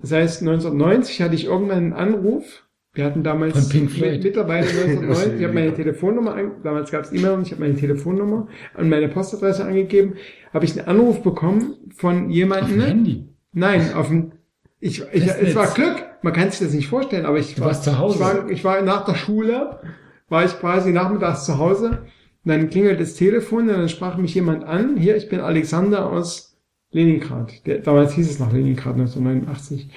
Das 0.00 0.12
heißt, 0.12 0.40
1990 0.42 1.20
hatte 1.22 1.34
ich 1.34 1.46
irgendwann 1.46 1.78
einen 1.78 1.92
Anruf. 1.92 2.62
Wir 2.94 3.04
hatten 3.04 3.22
damals 3.24 3.58
Von 3.58 3.68
Pink 3.70 3.90
Floyd. 3.90 4.12
mit- 4.12 4.24
mittlerweile 4.24 4.66
1990, 4.68 5.32
ich 5.38 5.44
habe 5.44 5.52
meine 5.54 5.74
Telefonnummer, 5.74 6.34
an, 6.34 6.52
damals 6.62 6.90
gab 6.92 7.04
es 7.04 7.12
E-Mail 7.12 7.32
und 7.32 7.42
ich 7.46 7.50
habe 7.52 7.60
meine 7.62 7.74
Telefonnummer 7.74 8.46
und 8.78 8.88
meine 8.88 9.08
Postadresse 9.08 9.64
angegeben, 9.64 10.14
habe 10.54 10.64
ich 10.64 10.78
einen 10.78 10.88
Anruf 10.88 11.22
bekommen 11.22 11.74
von 11.94 12.30
jemandem. 12.30 12.78
Auf 12.78 12.86
dem 12.86 12.86
Handy? 12.86 13.28
Nein, 13.52 13.92
auf 13.92 14.08
dem 14.08 14.32
ich, 14.80 15.00
ich, 15.12 15.24
Festnetz. 15.24 15.48
es 15.48 15.54
war 15.54 15.66
Glück, 15.68 16.04
man 16.22 16.32
kann 16.32 16.50
sich 16.50 16.60
das 16.60 16.72
nicht 16.72 16.88
vorstellen, 16.88 17.26
aber 17.26 17.38
ich 17.38 17.54
Du 17.54 17.62
war, 17.62 17.68
warst 17.68 17.84
zu 17.84 17.98
Hause. 17.98 18.14
Ich 18.14 18.20
war, 18.20 18.50
ich 18.50 18.64
war 18.64 18.82
nach 18.82 19.04
der 19.04 19.14
Schule, 19.14 19.80
war 20.28 20.44
ich 20.44 20.58
quasi 20.58 20.92
nachmittags 20.92 21.44
zu 21.44 21.58
Hause, 21.58 22.02
und 22.44 22.50
dann 22.50 22.70
klingelt 22.70 23.00
das 23.00 23.14
Telefon, 23.14 23.68
und 23.68 23.68
dann 23.68 23.88
sprach 23.88 24.16
mich 24.16 24.34
jemand 24.34 24.64
an, 24.64 24.96
hier, 24.96 25.16
ich 25.16 25.28
bin 25.28 25.40
Alexander 25.40 26.10
aus 26.10 26.56
Leningrad. 26.90 27.66
Der, 27.66 27.78
damals 27.78 28.12
hieß 28.12 28.30
es 28.30 28.38
noch 28.38 28.52
Leningrad, 28.52 28.94
1989. 28.94 29.88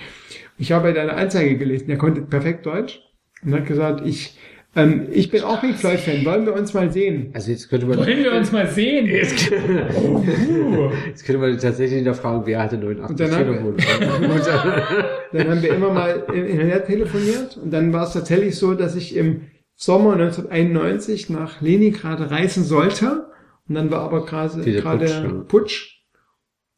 Ich 0.57 0.71
habe 0.71 0.93
deine 0.93 1.13
Anzeige 1.13 1.57
gelesen, 1.57 1.87
der 1.87 1.97
konnte 1.97 2.21
perfekt 2.21 2.65
Deutsch 2.65 3.01
und 3.43 3.53
hat 3.53 3.65
gesagt, 3.65 4.07
ich, 4.07 4.37
ähm, 4.75 5.07
ich 5.11 5.31
bin 5.31 5.41
auch 5.43 5.61
Pink 5.61 5.77
Floyd 5.77 5.99
Fan, 5.99 6.23
wollen 6.25 6.45
wir 6.45 6.53
uns 6.53 6.73
mal 6.73 6.91
sehen? 6.91 7.31
Also 7.33 7.51
jetzt 7.51 7.69
könnte 7.69 7.85
man... 7.87 7.97
Wollen 7.97 8.23
wir 8.23 8.33
uns 8.33 8.51
mal 8.51 8.67
sehen? 8.67 9.07
Jetzt, 9.07 9.51
Oh, 9.51 10.91
jetzt 11.07 11.25
könnte 11.25 11.41
man 11.41 11.57
tatsächlich 11.57 12.01
wieder 12.01 12.13
fragen, 12.13 12.43
wer 12.45 12.61
hatte 12.61 12.77
89 12.77 13.09
Und 13.09 13.19
dann 13.19 13.31
haben? 13.35 13.75
Dann 15.33 15.49
haben 15.49 15.61
wir 15.61 15.73
immer 15.73 15.91
mal 15.91 16.23
im 16.33 16.45
Internet 16.45 16.85
telefoniert 16.87 17.57
und 17.57 17.71
dann 17.71 17.91
war 17.91 18.05
es 18.07 18.13
tatsächlich 18.13 18.55
so, 18.55 18.73
dass 18.73 18.95
ich 18.95 19.15
im 19.15 19.41
Sommer 19.75 20.13
1991 20.13 21.29
nach 21.29 21.59
Leningrad 21.61 22.31
reisen 22.31 22.63
sollte 22.63 23.27
und 23.67 23.75
dann 23.75 23.91
war 23.91 23.99
aber 24.01 24.25
gerade 24.25 24.63
Putsch, 24.63 25.09
ja. 25.09 25.43
Putsch. 25.47 25.93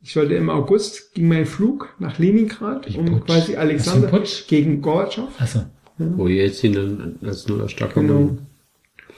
Ich 0.01 0.13
sollte 0.13 0.33
im 0.35 0.49
August 0.49 1.13
ging 1.13 1.27
mein 1.27 1.45
Flug 1.45 1.93
nach 1.99 2.17
Leningrad, 2.19 2.87
um 2.95 3.23
quasi 3.25 3.55
Alexander 3.57 4.09
gegen 4.47 4.81
Gorbatschow. 4.81 5.27
Achso. 5.99 6.17
Wo 6.17 6.27
die 6.27 6.35
jetzt 6.35 6.61
hin 6.61 6.73
dann 6.73 7.19
als 7.23 7.47
nur 7.47 7.67
starker 7.69 8.01
Genau. 8.01 8.37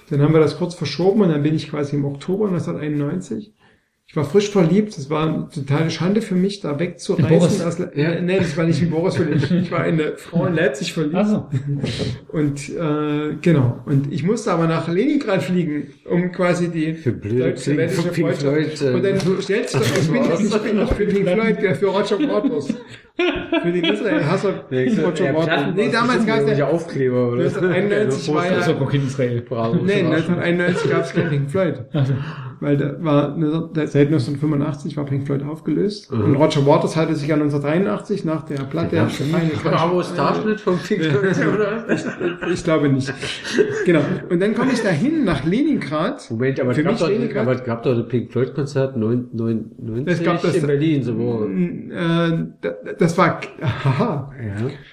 Dann 0.10 0.22
haben 0.22 0.34
wir 0.34 0.42
das 0.42 0.58
kurz 0.58 0.76
verschoben 0.76 1.22
und 1.22 1.30
dann 1.30 1.44
bin 1.44 1.56
ich 1.56 1.70
quasi 1.70 1.96
im 1.96 2.04
Oktober 2.04 2.48
1991. 2.48 3.54
Ich 4.12 4.18
war 4.18 4.26
frisch 4.26 4.50
verliebt. 4.50 4.98
Es 4.98 5.10
war 5.10 5.26
eine 5.26 5.48
totale 5.48 5.90
Schande 5.90 6.22
für 6.22 6.36
mich, 6.36 6.60
da 6.60 6.78
wegzureisen. 6.78 7.30
Boris? 7.30 7.62
Aus, 7.62 7.78
Ja. 7.96 8.20
Nee, 8.20 8.40
das 8.40 8.58
war 8.58 8.66
nicht 8.66 8.82
in 8.82 8.90
Boris 8.90 9.16
verliebt. 9.16 9.50
Ich 9.50 9.72
war 9.72 9.88
in 9.88 10.02
eine 10.02 10.18
Frau 10.18 10.48
in 10.48 10.56
Leipzig 10.56 10.92
verliebt. 10.92 11.16
Achso. 11.16 11.48
Und 12.34 12.68
äh, 12.72 13.38
genau. 13.42 13.82
Und 13.86 14.12
ich 14.12 14.24
musste 14.24 14.52
aber 14.52 14.68
nach 14.68 14.90
Leningrad 14.90 15.44
fliegen, 15.44 15.94
um 16.04 16.30
quasi 16.34 16.68
die 16.68 16.96
Für 16.96 17.14
blöde 17.14 17.52
deutsche 17.52 17.74
Pink. 18.12 18.36
Floyd, 18.36 18.82
Und 18.82 19.06
dann 19.06 19.42
stellst 19.42 19.76
du 19.76 19.80
doch, 19.80 19.86
ich 20.02 20.12
bin 20.12 20.22
nicht, 20.24 20.42
ich 20.42 20.62
bin 20.62 20.78
nicht 20.78 20.94
für 20.94 21.06
Pink 21.06 21.30
Floyd, 21.30 21.62
der 21.62 21.76
für 21.76 21.86
Roger 21.86 22.20
Waters. 22.20 22.74
Für 23.64 23.72
den 23.72 23.84
Israel-Hasser 23.86 24.66
Roger 24.70 25.34
Waters. 25.34 25.74
Nee, 25.74 25.90
damals 25.90 26.26
gab 26.26 26.42
es 26.42 26.58
ja. 26.58 26.68
Aufkleber, 26.68 27.30
oder? 27.30 27.44
1991 27.44 28.34
war 28.34 28.46
ja... 28.46 28.58
Israel. 29.08 29.42
Bravo. 29.48 29.76
Nee, 29.76 30.04
1991 30.04 30.92
gab 30.92 31.06
es 31.06 31.14
kein 31.14 31.30
Pink 31.30 31.50
Floyd. 31.50 31.86
Weil 32.62 32.78
da 32.78 32.96
war, 33.04 33.36
seit 33.88 34.08
1985 34.10 34.96
war 34.96 35.06
Pink 35.06 35.26
Floyd 35.26 35.42
aufgelöst. 35.44 36.12
Mhm. 36.12 36.24
Und 36.26 36.36
Roger 36.36 36.64
Waters 36.68 36.96
hatte 36.96 37.16
sich 37.16 37.28
ja 37.28 37.34
1983 37.34 38.24
nach 38.24 38.44
der 38.46 38.58
Platte... 38.66 38.98
Ja, 38.98 39.10
Bravo 39.64 40.04
Starschnitt 40.04 40.62
von 40.62 40.78
Pink 40.78 41.04
Floyd, 41.06 41.36
oder? 41.56 41.86
ich, 41.94 42.02
ich 42.54 42.64
glaube 42.64 42.90
nicht. 42.90 43.12
Genau. 43.86 44.02
Und 44.30 44.40
dann 44.40 44.54
komme 44.54 44.74
ich 44.74 44.82
dahin 44.84 45.24
nach 45.26 45.44
Leningrad. 45.44 46.30
Moment, 46.30 46.60
aber 46.60 46.70
es 46.70 46.78
Für 46.78 46.84
gab, 46.84 46.92
mich 46.94 47.02
doch, 47.02 47.10
Leningrad. 47.10 47.42
aber 47.42 47.54
es 47.56 47.64
gab 47.64 47.82
doch 47.82 47.98
ein 47.98 48.08
Pink 48.08 48.32
Floyd 48.32 48.54
Konzert 48.54 48.96
99 48.96 50.06
Es 50.06 50.24
gab 50.24 50.40
das- 50.44 50.56
in 50.56 50.68
Berlin, 50.68 51.02
so 51.02 51.18
wo. 51.18 51.46
Äh, 51.46 52.46
da- 52.62 52.76
das 53.00 53.18
war, 53.18 53.42
haha, 53.60 54.32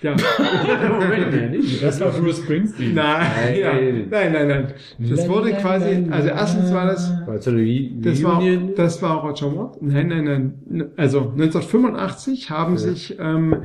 Ja. 0.03 0.11
ja. 0.13 0.17
Moment, 0.89 1.35
ja, 1.35 1.49
nicht. 1.51 1.83
Das 1.83 2.01
war 2.01 2.09
Bruce 2.13 2.39
Springsteen. 2.39 2.95
Nein, 2.95 3.27
Nein. 3.37 3.59
ja. 3.59 3.73
nein, 4.11 4.33
nein, 4.33 4.49
nein. 4.49 4.73
Das 5.11 5.29
wurde 5.29 5.53
quasi, 5.53 6.07
also 6.11 6.29
erstens 6.29 6.73
war 6.73 6.87
das, 6.87 7.11
War 7.27 7.35
eine 7.35 7.58
Re 7.59 7.91
das 8.01 8.23
war, 8.23 8.37
Reunion? 8.41 8.75
das 8.77 9.03
war 9.03 9.23
Roger 9.23 9.55
Waters. 9.57 9.79
Nein, 9.81 10.09
nein, 10.09 10.25
nein. 10.69 10.91
Also 10.97 11.21
1985 11.21 12.51
haben 12.51 12.79
sich 12.79 13.17
ähm, 13.19 13.57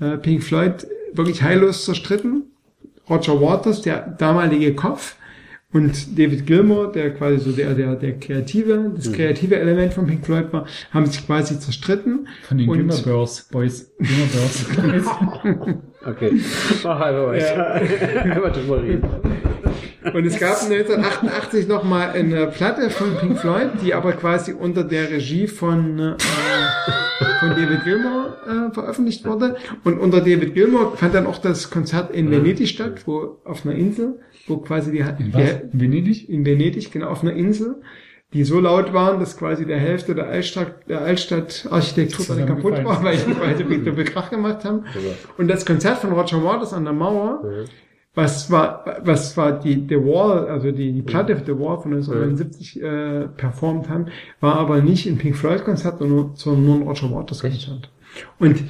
äh, 0.00 0.16
Pink 0.18 0.42
Floyd 0.42 0.86
wirklich 1.12 1.42
heillos 1.42 1.84
zerstritten. 1.84 2.44
Roger 3.08 3.40
Waters, 3.40 3.82
der 3.82 4.00
damalige 4.18 4.74
Kopf, 4.74 5.16
und 5.72 6.16
David 6.16 6.46
Gilmour, 6.46 6.92
der 6.92 7.12
quasi 7.14 7.38
so 7.40 7.50
der, 7.50 7.74
der, 7.74 7.96
der 7.96 8.12
kreative, 8.20 8.92
das 8.94 9.08
Mhm. 9.08 9.12
kreative 9.14 9.56
Element 9.56 9.92
von 9.92 10.06
Pink 10.06 10.24
Floyd 10.24 10.52
war, 10.52 10.66
haben 10.92 11.04
sich 11.06 11.26
quasi 11.26 11.58
zerstritten. 11.58 12.28
Von 12.44 12.58
den 12.58 12.70
Glimmer 12.70 12.96
Girls, 13.02 13.48
Boys. 13.50 13.92
Glimmer 13.98 14.26
Girls. 14.32 14.66
Okay. 16.06 16.32
Mach 16.84 17.00
einfach 17.00 17.26
weiter. 17.28 17.74
Einfach 18.24 18.52
drüber 18.52 18.82
reden. 18.82 19.08
Und 20.12 20.26
es 20.26 20.38
gab 20.38 20.62
1988 20.62 21.66
nochmal 21.66 22.10
eine 22.10 22.46
Platte 22.48 22.90
von 22.90 23.16
Pink 23.16 23.38
Floyd, 23.38 23.70
die 23.82 23.94
aber 23.94 24.12
quasi 24.12 24.52
unter 24.52 24.84
der 24.84 25.10
Regie 25.10 25.46
von, 25.46 25.98
äh, 25.98 26.16
von 27.40 27.50
David 27.50 27.84
Gilmour 27.84 28.36
äh, 28.46 28.74
veröffentlicht 28.74 29.24
wurde. 29.24 29.56
Und 29.82 29.98
unter 29.98 30.20
David 30.20 30.54
Gilmour 30.54 30.96
fand 30.96 31.14
dann 31.14 31.26
auch 31.26 31.38
das 31.38 31.70
Konzert 31.70 32.14
in 32.14 32.30
Venedig 32.30 32.68
statt, 32.68 33.06
wo 33.06 33.38
auf 33.44 33.64
einer 33.64 33.74
Insel, 33.74 34.20
wo 34.46 34.58
quasi 34.58 34.92
die, 34.92 34.98
In 34.98 35.32
was? 35.32 35.50
In 35.72 35.80
Venedig? 35.80 36.28
in 36.28 36.44
Venedig, 36.44 36.92
genau, 36.92 37.08
auf 37.08 37.22
einer 37.22 37.32
Insel, 37.32 37.76
die 38.34 38.44
so 38.44 38.60
laut 38.60 38.92
waren, 38.92 39.20
dass 39.20 39.36
quasi 39.38 39.64
der 39.64 39.78
Hälfte 39.78 40.14
der 40.14 40.26
Altstadt, 40.26 40.88
der 40.88 41.00
Altstadtarchitektur 41.02 42.36
dann 42.36 42.46
kaputt 42.46 42.84
war, 42.84 43.02
weil 43.02 43.16
die 43.16 43.32
quasi 43.32 43.68
wieder 43.68 43.92
Bekrach 43.92 44.28
gemacht 44.28 44.64
haben. 44.64 44.84
Und 45.38 45.48
das 45.48 45.64
Konzert 45.64 45.98
von 45.98 46.12
Roger 46.12 46.42
Waters 46.44 46.72
an 46.72 46.84
der 46.84 46.92
Mauer, 46.92 47.42
was 48.14 48.50
war, 48.50 48.84
was 49.02 49.36
war 49.36 49.58
die 49.58 49.86
The 49.88 49.96
Wall, 49.96 50.48
also 50.48 50.70
die, 50.70 50.92
die 50.92 51.02
Platte 51.02 51.36
The 51.44 51.58
Wall 51.58 51.80
von 51.80 51.94
1979 51.94 52.82
äh, 52.82 53.28
performt 53.36 53.88
haben, 53.88 54.06
war 54.40 54.56
aber 54.56 54.80
nicht 54.80 55.06
ein 55.06 55.18
Pink 55.18 55.36
Floyd 55.36 55.64
Konzert, 55.64 55.98
sondern 55.98 56.16
nur, 56.16 56.30
sondern 56.34 56.64
nur 56.64 56.76
ein 56.76 56.82
Roger 56.82 57.10
Waters 57.10 57.40
Konzert. 57.40 57.90
Und 58.38 58.62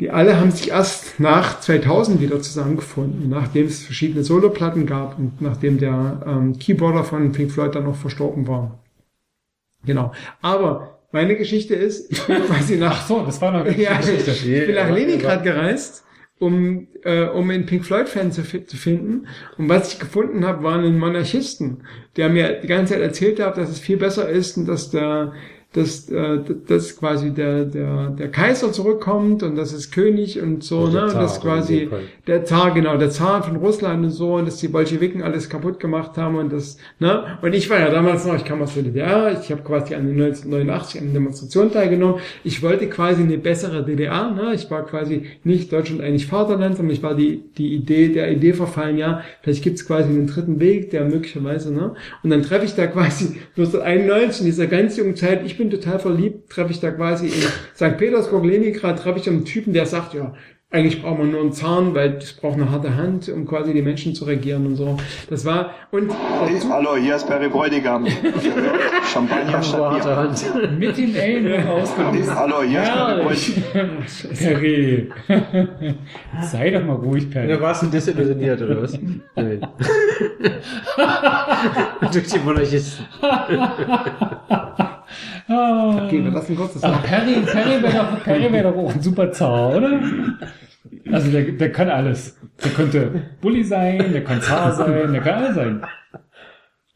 die 0.00 0.10
alle 0.10 0.38
haben 0.38 0.52
sich 0.52 0.70
erst 0.70 1.18
nach 1.18 1.60
2000 1.60 2.20
wieder 2.20 2.40
zusammengefunden, 2.40 3.28
nachdem 3.28 3.66
es 3.66 3.82
verschiedene 3.82 4.22
Soloplatten 4.22 4.86
gab 4.86 5.18
und 5.18 5.40
nachdem 5.40 5.78
der 5.78 6.22
ähm, 6.24 6.56
Keyboarder 6.56 7.02
von 7.02 7.32
Pink 7.32 7.50
Floyd 7.50 7.74
dann 7.74 7.84
noch 7.84 7.96
verstorben 7.96 8.46
war. 8.46 8.78
Genau. 9.84 10.12
Aber 10.40 11.00
meine 11.10 11.36
Geschichte 11.36 11.74
ist, 11.74 12.12
ich 12.12 12.22
bin 12.22 12.44
quasi 12.44 12.76
nach 12.76 13.00
Ach 13.00 13.06
so, 13.08 13.24
das 13.24 13.40
war 13.40 13.50
noch 13.50 13.66
ja, 13.76 13.96
Geschichte. 13.96 14.30
ich 14.30 14.66
bin 14.66 14.76
nach 14.76 14.90
Leningrad 14.90 15.42
gereist, 15.42 16.04
um, 16.38 16.88
äh, 17.02 17.24
um 17.24 17.50
einen 17.50 17.66
Pink 17.66 17.84
Floyd-Fan 17.84 18.32
zu, 18.32 18.42
zu 18.42 18.76
finden. 18.76 19.26
Und 19.56 19.68
was 19.68 19.92
ich 19.92 19.98
gefunden 19.98 20.44
habe, 20.44 20.62
war 20.62 20.78
einen 20.78 20.98
Monarchisten, 20.98 21.84
der 22.16 22.28
mir 22.28 22.60
die 22.60 22.68
ganze 22.68 22.94
Zeit 22.94 23.02
erzählt 23.02 23.40
hat, 23.40 23.56
dass 23.56 23.70
es 23.70 23.80
viel 23.80 23.96
besser 23.96 24.28
ist 24.28 24.56
und 24.56 24.66
dass 24.66 24.90
der 24.90 25.32
dass, 25.78 26.10
äh, 26.10 26.40
dass 26.66 26.96
quasi 26.96 27.30
der, 27.30 27.64
der, 27.64 28.10
der 28.10 28.30
Kaiser 28.30 28.72
zurückkommt 28.72 29.42
und 29.42 29.56
das 29.56 29.72
ist 29.72 29.92
König 29.92 30.40
und 30.42 30.64
so, 30.64 30.88
der 30.88 31.02
ne? 31.02 31.02
Und 31.04 31.10
Zar 31.12 31.22
das 31.22 31.40
quasi 31.40 31.88
der 32.26 32.44
Zar, 32.44 32.74
genau, 32.74 32.96
der 32.96 33.10
Zar 33.10 33.42
von 33.42 33.56
Russland 33.56 34.04
und 34.04 34.10
so, 34.10 34.34
und 34.34 34.46
dass 34.46 34.56
die 34.56 34.68
Bolschewiken 34.68 35.22
alles 35.22 35.48
kaputt 35.48 35.78
gemacht 35.78 36.16
haben 36.16 36.36
und 36.36 36.52
das, 36.52 36.78
ne? 36.98 37.38
Und 37.42 37.54
ich 37.54 37.70
war 37.70 37.78
ja 37.78 37.90
damals 37.90 38.26
noch, 38.26 38.34
ich 38.34 38.44
kam 38.44 38.60
aus 38.60 38.74
der 38.74 38.82
DDR, 38.82 39.38
ich 39.40 39.50
habe 39.52 39.62
quasi 39.62 39.94
an 39.94 40.06
den 40.06 40.20
1989 40.20 41.00
an 41.00 41.06
der 41.06 41.14
Demonstration 41.14 41.72
teilgenommen. 41.72 42.20
Ich 42.42 42.62
wollte 42.62 42.88
quasi 42.88 43.22
eine 43.22 43.38
bessere 43.38 43.84
DDR, 43.84 44.32
ne? 44.32 44.54
Ich 44.54 44.70
war 44.70 44.84
quasi 44.84 45.22
nicht 45.44 45.72
Deutschland 45.72 46.00
eigentlich 46.00 46.26
Vaterland, 46.26 46.76
sondern 46.76 46.94
ich 46.94 47.02
war 47.02 47.14
die, 47.14 47.44
die 47.56 47.74
Idee, 47.74 48.08
der 48.08 48.32
Idee 48.32 48.52
verfallen, 48.52 48.98
ja, 48.98 49.22
vielleicht 49.42 49.62
gibt's 49.62 49.86
quasi 49.86 50.08
einen 50.08 50.26
dritten 50.26 50.58
Weg, 50.58 50.90
der 50.90 51.04
möglicherweise, 51.04 51.72
ne? 51.72 51.94
Und 52.24 52.30
dann 52.30 52.42
treffe 52.42 52.64
ich 52.64 52.74
da 52.74 52.86
quasi 52.88 53.36
1991 53.56 54.40
in 54.40 54.46
dieser 54.46 54.66
ganz 54.66 54.96
jungen 54.96 55.14
Zeit, 55.14 55.42
ich 55.46 55.56
bin 55.56 55.67
total 55.70 55.98
verliebt, 55.98 56.50
treffe 56.50 56.70
ich 56.70 56.80
da 56.80 56.90
quasi 56.90 57.26
in 57.26 57.42
St. 57.74 57.96
Petersburg, 57.96 58.44
Leningrad, 58.44 59.00
treffe 59.00 59.18
ich 59.18 59.28
einen 59.28 59.44
Typen, 59.44 59.72
der 59.72 59.86
sagt, 59.86 60.14
ja, 60.14 60.34
eigentlich 60.70 61.00
braucht 61.00 61.18
man 61.18 61.30
nur 61.30 61.40
einen 61.40 61.52
Zahn, 61.54 61.94
weil 61.94 62.18
es 62.18 62.34
braucht 62.34 62.56
eine 62.56 62.70
harte 62.70 62.94
Hand, 62.94 63.30
um 63.30 63.46
quasi 63.46 63.72
die 63.72 63.80
Menschen 63.80 64.14
zu 64.14 64.26
regieren 64.26 64.66
und 64.66 64.76
so. 64.76 64.98
Das 65.30 65.46
war, 65.46 65.70
und 65.90 66.10
dazu, 66.10 66.70
Hallo, 66.70 66.96
hier 66.96 67.16
ist 67.16 67.26
Perry 67.26 67.48
Bräutigam. 67.48 68.06
Champagner 69.10 69.62
statt 69.62 70.42
Bier. 70.52 70.68
Mit 70.72 70.98
den 70.98 71.14
Ellen 71.14 71.66
ausgelöst. 71.66 72.34
Hallo, 72.34 72.62
hier 72.62 72.82
ist 72.82 73.72
Perry. 73.72 73.88
Bräutigam. 73.88 74.04
Perry. 74.38 75.10
Sei 76.42 76.70
doch 76.70 76.84
mal 76.84 76.96
ruhig, 76.96 77.30
Perry. 77.30 77.48
Ja, 77.48 77.58
warst 77.62 77.84
du 77.84 77.86
desillusioniert, 77.86 78.60
oder 78.60 78.82
was? 78.82 78.98
Nein. 79.36 79.66
Durch 82.12 82.26
die 82.26 82.38
Monarchisten. 82.40 83.06
Ah. 85.48 86.02
okay, 86.04 86.22
wir 86.22 86.30
lassen 86.30 86.56
kurz 86.56 86.74
das 86.74 86.84
Aber 86.84 86.98
Perry, 86.98 87.40
Perry 87.40 87.82
wäre 87.82 87.92
doch, 87.92 88.22
Perry 88.22 88.52
wär 88.52 88.62
doch 88.64 88.76
auch 88.76 88.94
ein 88.94 89.00
super 89.00 89.32
Zar, 89.32 89.76
oder? 89.76 89.98
Also 91.10 91.30
der, 91.30 91.52
der 91.52 91.72
kann 91.72 91.88
alles. 91.88 92.38
Der 92.62 92.70
könnte 92.72 93.22
Bully 93.40 93.64
sein, 93.64 94.12
der 94.12 94.24
kann 94.24 94.42
Zar 94.42 94.72
sein, 94.72 95.12
der 95.12 95.22
kann 95.22 95.42
alles 95.42 95.54
sein. 95.54 95.82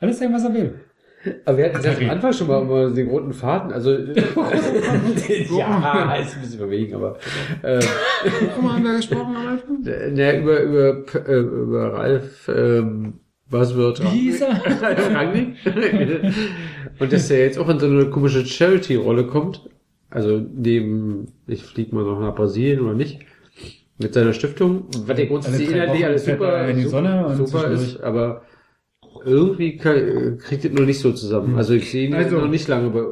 Alles 0.01 0.19
sein, 0.19 0.35
was 0.35 0.45
er 0.45 0.53
will. 0.55 0.81
Aber 1.45 1.57
wir 1.57 1.73
hatten 1.73 1.85
ja 1.85 1.93
am 1.93 2.11
Anfang 2.11 2.33
schon 2.33 2.49
mal 2.49 2.63
über 2.63 2.91
den 2.91 3.09
roten 3.09 3.33
Faden, 3.33 3.73
also 3.73 3.93
ja, 3.97 4.13
ist 6.17 6.35
ein 6.35 6.41
bisschen 6.41 6.59
verwegen, 6.59 6.97
aber 6.97 7.17
äh, 7.63 7.81
Worüber 8.57 8.75
haben 8.75 8.85
wir 8.85 8.97
gesprochen 8.97 9.37
am 9.37 9.47
Anfang? 9.47 9.79
na, 10.15 10.35
über 10.35 10.61
über 10.61 11.05
äh, 11.29 11.39
über 11.39 11.93
Ralf 11.95 12.49
ähm, 12.49 13.21
er? 14.41 15.15
Rangnick. 15.15 15.57
Und 16.99 17.13
dass 17.13 17.31
er 17.31 17.41
jetzt 17.41 17.59
auch 17.59 17.69
in 17.69 17.79
so 17.79 17.87
eine 17.87 18.07
komische 18.07 18.45
Charity-Rolle 18.45 19.27
kommt. 19.27 19.69
Also 20.11 20.41
neben, 20.55 21.29
ich 21.47 21.63
flieg 21.63 21.93
mal 21.93 22.05
noch 22.05 22.21
nach 22.21 22.35
Brasilien 22.35 22.81
oder 22.81 22.95
nicht. 22.95 23.21
Mit 23.99 24.15
seiner 24.15 24.33
Stiftung, 24.33 24.85
was 25.07 25.17
der 25.17 25.27
grundsätzlich 25.27 25.71
inhaltlich 25.71 26.05
alles 26.05 26.25
super, 26.25 26.49
er 26.49 26.69
in 26.71 26.77
die 26.79 26.85
Sonne 26.85 27.35
super 27.37 27.61
zwischendurch- 27.61 27.83
ist, 27.95 28.01
aber 28.03 28.43
irgendwie 29.25 29.77
kann, 29.77 30.39
kriegt 30.39 30.65
es 30.65 30.73
noch 30.73 30.85
nicht 30.87 31.01
so 31.01 31.13
zusammen. 31.13 31.57
Also 31.57 31.75
ich 31.75 31.91
sehe 31.91 32.07
ihn 32.09 32.15
Also- 32.15 32.39
noch 32.39 32.49
nicht 32.49 32.69
lange, 32.69 32.91
bei, 32.91 33.03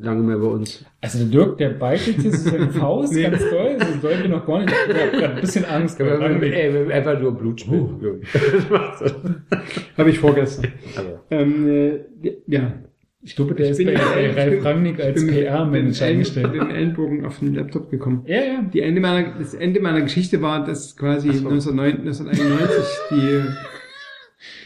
lange 0.00 0.22
mehr 0.22 0.38
bei 0.38 0.46
uns. 0.46 0.84
Also 1.00 1.18
der 1.18 1.26
Dirk, 1.28 1.58
der 1.58 1.70
beitet 1.70 2.22
jetzt 2.22 2.44
seine 2.44 2.70
Faust 2.72 3.12
Nee. 3.12 3.22
ganz 3.24 3.38
doll. 3.50 3.76
So 3.78 4.08
doll 4.08 4.14
wie 4.22 4.28
noch 4.28 4.46
gar 4.46 4.60
nicht. 4.60 4.72
Ich 4.88 4.94
hab 4.94 5.12
grad 5.12 5.34
ein 5.36 5.40
bisschen 5.40 5.64
Angst. 5.66 5.98
Wenn 5.98 6.08
Rangnick. 6.08 6.52
ey, 6.52 6.92
einfach 6.92 7.20
nur 7.20 7.32
Blut 7.36 7.60
spielt. 7.60 7.82
Habe 9.96 10.10
ich 10.10 10.18
vorgestern. 10.18 10.72
Also, 10.96 11.10
Ähm, 11.30 11.68
äh, 11.68 12.00
ja. 12.46 12.72
Ich 13.26 13.36
glaube, 13.36 13.54
der 13.54 13.64
Ich 13.66 13.70
ist 13.72 13.76
bin 13.78 13.86
bei, 13.86 13.92
ja- 13.94 14.00
ich 14.30 14.36
Ralf 14.36 14.50
bin- 14.50 14.62
Rangnick 14.62 15.00
als 15.00 15.14
bin 15.14 15.26
mit- 15.34 15.44
PR-Manager 15.44 15.86
mit 15.88 16.02
eingestellt. 16.02 16.52
Mit 16.52 16.60
dem 16.60 16.70
Ellenbogen 16.70 17.24
auf 17.24 17.38
den 17.38 17.54
Laptop 17.54 17.90
gekommen. 17.90 18.22
Ja, 18.26 18.36
ja. 18.36 18.62
Die 18.72 18.80
Ende 18.82 19.00
meiner, 19.00 19.38
das 19.38 19.54
Ende 19.54 19.80
meiner 19.80 20.02
Geschichte 20.02 20.42
war, 20.42 20.62
dass 20.66 20.94
quasi 20.94 21.28
1909 21.30 22.00
1991 22.00 22.84
die, 23.10 23.40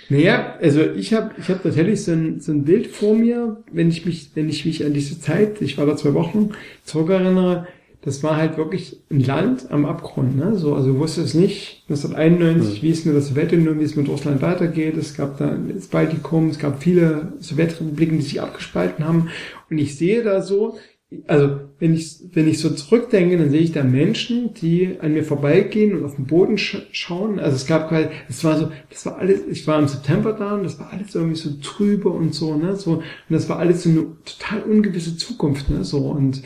naja, 0.08 0.56
also 0.60 0.80
ich 0.80 1.12
habe 1.12 1.32
ich 1.38 1.48
hab 1.48 1.62
tatsächlich 1.62 2.02
so 2.02 2.12
ein, 2.12 2.40
so 2.40 2.52
ein 2.52 2.64
Bild 2.64 2.86
vor 2.86 3.14
mir, 3.14 3.62
wenn 3.70 3.88
ich 3.90 4.06
mich, 4.06 4.30
wenn 4.34 4.48
ich 4.48 4.64
mich 4.64 4.84
an 4.84 4.94
diese 4.94 5.20
Zeit, 5.20 5.60
ich 5.60 5.76
war 5.76 5.86
da 5.86 5.96
zwei 5.96 6.14
Wochen, 6.14 6.50
zurückerinnere, 6.84 7.66
das 8.00 8.22
war 8.22 8.36
halt 8.36 8.56
wirklich 8.56 9.00
ein 9.10 9.20
Land 9.20 9.70
am 9.70 9.84
Abgrund, 9.84 10.36
ne? 10.36 10.56
So, 10.56 10.74
also 10.74 10.92
du 10.92 10.98
wusstest 10.98 11.34
nicht, 11.34 11.84
1991, 11.88 12.82
wie 12.82 12.90
es 12.90 13.04
mit 13.04 13.14
der 13.14 13.22
Sowjetunion, 13.22 13.80
wie 13.80 13.84
es 13.84 13.96
mit 13.96 14.08
Russland 14.08 14.40
weitergeht. 14.40 14.96
Es 14.96 15.16
gab 15.16 15.36
da 15.38 15.58
das 15.74 15.88
Baltikum, 15.88 16.48
es 16.48 16.58
gab 16.58 16.82
viele 16.82 17.32
Sowjetrepubliken, 17.40 18.18
die 18.18 18.24
sich 18.24 18.40
abgespalten 18.40 19.04
haben. 19.04 19.30
Und 19.68 19.78
ich 19.78 19.96
sehe 19.96 20.22
da 20.22 20.42
so, 20.42 20.78
also 21.26 21.60
wenn 21.78 21.94
ich, 21.94 22.20
wenn 22.32 22.48
ich 22.48 22.58
so 22.58 22.70
zurückdenke, 22.70 23.38
dann 23.38 23.50
sehe 23.50 23.60
ich 23.60 23.72
da 23.72 23.82
Menschen, 23.82 24.52
die 24.54 24.98
an 25.00 25.14
mir 25.14 25.24
vorbeigehen 25.24 25.96
und 25.96 26.04
auf 26.04 26.16
den 26.16 26.26
Boden 26.26 26.58
sch 26.58 26.86
schauen. 26.92 27.38
Also 27.38 27.56
es 27.56 27.66
gab 27.66 27.88
quasi, 27.88 28.08
es 28.28 28.44
war 28.44 28.58
so, 28.58 28.70
das 28.90 29.06
war 29.06 29.16
alles, 29.16 29.40
ich 29.48 29.66
war 29.66 29.78
im 29.78 29.88
September 29.88 30.32
da 30.34 30.54
und 30.54 30.64
das 30.64 30.78
war 30.78 30.92
alles 30.92 31.14
irgendwie 31.14 31.36
so 31.36 31.50
trübe 31.62 32.10
und 32.10 32.34
so, 32.34 32.56
ne, 32.56 32.76
so, 32.76 32.94
und 32.94 33.04
das 33.30 33.48
war 33.48 33.58
alles 33.58 33.84
so 33.84 33.90
eine 33.90 34.06
total 34.24 34.62
ungewisse 34.62 35.16
Zukunft, 35.16 35.70
ne, 35.70 35.82
so, 35.82 35.98
und, 36.10 36.42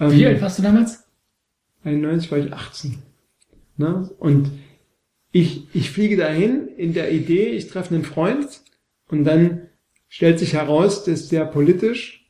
ähm, 0.00 0.12
Wie 0.12 0.26
alt 0.26 0.42
warst 0.42 0.58
du 0.58 0.62
damals? 0.62 1.04
91 1.84 2.30
war 2.30 2.38
ich 2.38 2.52
18. 2.52 2.98
Ne? 3.76 4.10
Und 4.18 4.50
ich, 5.32 5.66
ich 5.74 5.90
fliege 5.90 6.16
dahin 6.16 6.68
in 6.76 6.94
der 6.94 7.12
Idee, 7.12 7.50
ich 7.50 7.68
treffe 7.68 7.94
einen 7.94 8.04
Freund 8.04 8.62
und 9.08 9.24
dann 9.24 9.68
stellt 10.08 10.38
sich 10.38 10.54
heraus, 10.54 11.04
dass 11.04 11.28
der 11.28 11.44
politisch, 11.44 12.23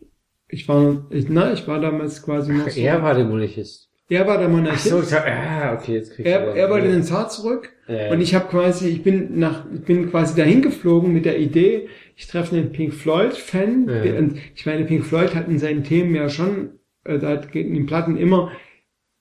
ich 0.54 0.68
war, 0.68 1.06
ich, 1.10 1.28
na, 1.28 1.52
ich 1.52 1.66
war 1.68 1.80
damals 1.80 2.22
quasi 2.22 2.52
noch 2.52 2.68
so, 2.68 2.80
er 2.80 3.02
war 3.02 3.14
der 3.14 3.24
Monarchist. 3.24 3.90
er 4.08 4.26
war 4.26 4.38
der 4.38 4.46
Ach 4.48 4.52
Monarchist. 4.52 4.88
so, 4.88 5.02
ich 5.02 5.12
hab, 5.12 5.26
ah, 5.26 5.74
okay, 5.74 5.94
jetzt 5.94 6.12
krieg 6.14 6.24
ich 6.26 6.32
Er, 6.32 6.54
er 6.54 6.70
wollte 6.70 6.88
den 6.88 7.02
Zar 7.02 7.28
zurück 7.28 7.72
Ja. 7.88 8.10
und 8.12 8.20
ich 8.20 8.34
habe 8.34 8.46
quasi, 8.48 8.88
ich 8.88 9.02
bin 9.02 9.38
nach, 9.38 9.64
ich 9.74 9.82
bin 9.82 10.10
quasi 10.10 10.34
dahin 10.36 10.62
geflogen 10.62 11.12
mit 11.12 11.24
der 11.24 11.38
Idee, 11.38 11.88
ich 12.16 12.26
treffe 12.28 12.56
einen 12.56 12.70
Pink 12.72 12.94
Floyd 12.94 13.34
Fan. 13.34 13.88
Ja. 13.88 14.18
Und 14.18 14.38
ich 14.54 14.64
meine, 14.66 14.84
Pink 14.84 15.04
Floyd 15.04 15.34
hat 15.34 15.48
in 15.48 15.58
seinen 15.58 15.82
Themen 15.84 16.14
ja 16.14 16.28
schon, 16.28 16.78
äh, 17.04 17.18
da 17.18 17.36
geht 17.36 17.66
in 17.66 17.74
den 17.74 17.86
Platten 17.86 18.16
immer 18.16 18.52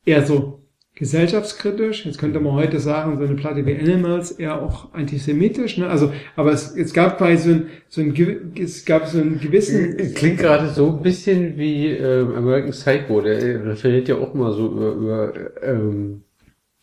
eher 0.06 0.24
so 0.26 0.62
gesellschaftskritisch. 0.96 2.06
Jetzt 2.06 2.20
könnte 2.20 2.40
man 2.40 2.54
heute 2.54 2.80
sagen, 2.80 3.18
so 3.18 3.24
eine 3.24 3.36
Platte 3.36 3.66
wie 3.66 3.76
Animals 3.76 4.32
eher 4.32 4.62
auch 4.62 4.94
antisemitisch. 4.94 5.78
Ne? 5.78 5.88
Also, 5.88 6.14
aber 6.36 6.52
es, 6.52 6.76
es 6.76 6.94
gab 6.94 7.18
quasi 7.18 7.38
so 7.38 7.50
ein, 7.50 7.70
so 7.90 8.02
ein, 8.02 8.54
es 8.56 8.86
gab 8.86 9.08
so 9.08 9.20
einen 9.20 9.40
gewissen 9.40 10.14
Klingt 10.14 10.40
gerade 10.40 10.70
so 10.70 10.90
ein 10.90 11.02
bisschen 11.02 11.58
wie 11.58 11.88
ähm, 11.88 12.36
American 12.36 12.72
Psycho, 12.72 13.22
der 13.22 13.42
äh, 13.42 13.56
referiert 13.58 14.08
ja 14.08 14.16
auch 14.16 14.34
mal 14.34 14.54
so 14.54 14.68
über, 14.68 14.92
über 14.92 15.34
ähm, 15.64 16.24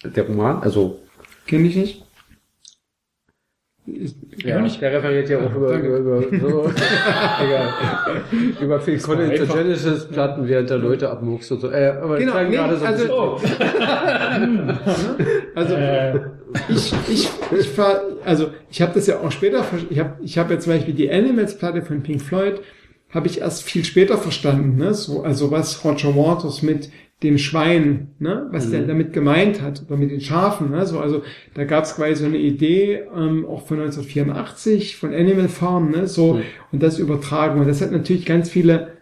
der 0.05 0.27
Roman, 0.27 0.63
also 0.63 1.01
Kenne 1.51 1.67
ich 1.67 1.75
nicht. 1.75 2.05
Ist, 3.97 4.17
ja, 4.45 4.61
der 4.81 4.93
referiert 4.93 5.29
ja 5.29 5.39
auch 5.39 5.55
über, 5.57 5.75
über, 5.79 5.99
über 6.27 6.41
so 6.41 6.71
egal, 7.45 7.69
über 8.61 8.81
einfach. 9.43 9.57
Genesis 9.57 10.09
Platten, 10.09 10.49
während 10.49 10.71
da 10.71 10.77
Leute 10.77 11.11
abmuckst 11.11 11.51
und 11.53 11.61
so. 11.61 11.71
Äh, 11.71 11.89
aber 12.01 12.19
Genau, 12.19 12.43
nee, 12.43 12.51
gerade 12.57 12.77
so 12.77 12.85
also- 12.85 13.37
bisschen- 13.37 14.79
Also 15.55 15.75
Äh, 15.75 16.19
ich, 16.69 16.93
ich, 17.09 17.29
ich 17.59 17.69
fahr, 17.69 18.01
also 18.25 18.51
ich 18.71 18.83
habe 18.83 18.93
das 18.95 19.07
ja 19.07 19.19
auch 19.21 19.31
später, 19.31 19.65
ich 19.89 19.99
habe 19.99 20.15
ich 20.23 20.39
hab 20.39 20.51
ja 20.51 20.59
zum 20.59 20.73
Beispiel 20.73 20.95
die 20.95 21.11
Animals-Platte 21.11 21.83
von 21.83 22.03
Pink 22.03 22.21
Floyd, 22.23 22.61
habe 23.11 23.27
ich 23.27 23.41
erst 23.41 23.63
viel 23.65 23.85
später 23.85 24.19
verstanden, 24.19 24.77
ne? 24.77 24.95
So, 24.95 25.23
also 25.23 25.51
was 25.51 25.85
Roger 25.85 26.15
Waters 26.15 26.63
mit 26.63 26.91
dem 27.23 27.37
Schwein, 27.37 28.09
ne? 28.19 28.49
was 28.51 28.71
der 28.71 28.87
damit 28.87 29.13
gemeint 29.13 29.61
hat, 29.61 29.83
oder 29.87 29.99
mit 29.99 30.11
den 30.11 30.23
Schafen, 30.23 30.71
ne? 30.71 30.87
So, 30.87 31.01
also 31.01 31.23
da 31.55 31.65
gab 31.65 31.85
es 31.85 31.95
quasi 31.95 32.15
so 32.15 32.25
eine 32.25 32.39
Idee, 32.39 33.03
ähm, 33.15 33.45
auch 33.45 33.67
von 33.67 33.79
1984, 33.79 34.97
von 34.97 35.13
Animal 35.13 35.49
Farm, 35.49 35.91
ne? 35.91 36.07
So, 36.07 36.35
Mhm. 36.35 36.43
und 36.73 36.83
das 36.83 36.99
übertragen. 36.99 37.61
Und 37.61 37.69
das 37.69 37.83
hat 37.83 37.93
natürlich 37.93 38.25
ganz 38.25 38.49
viele, 38.49 38.93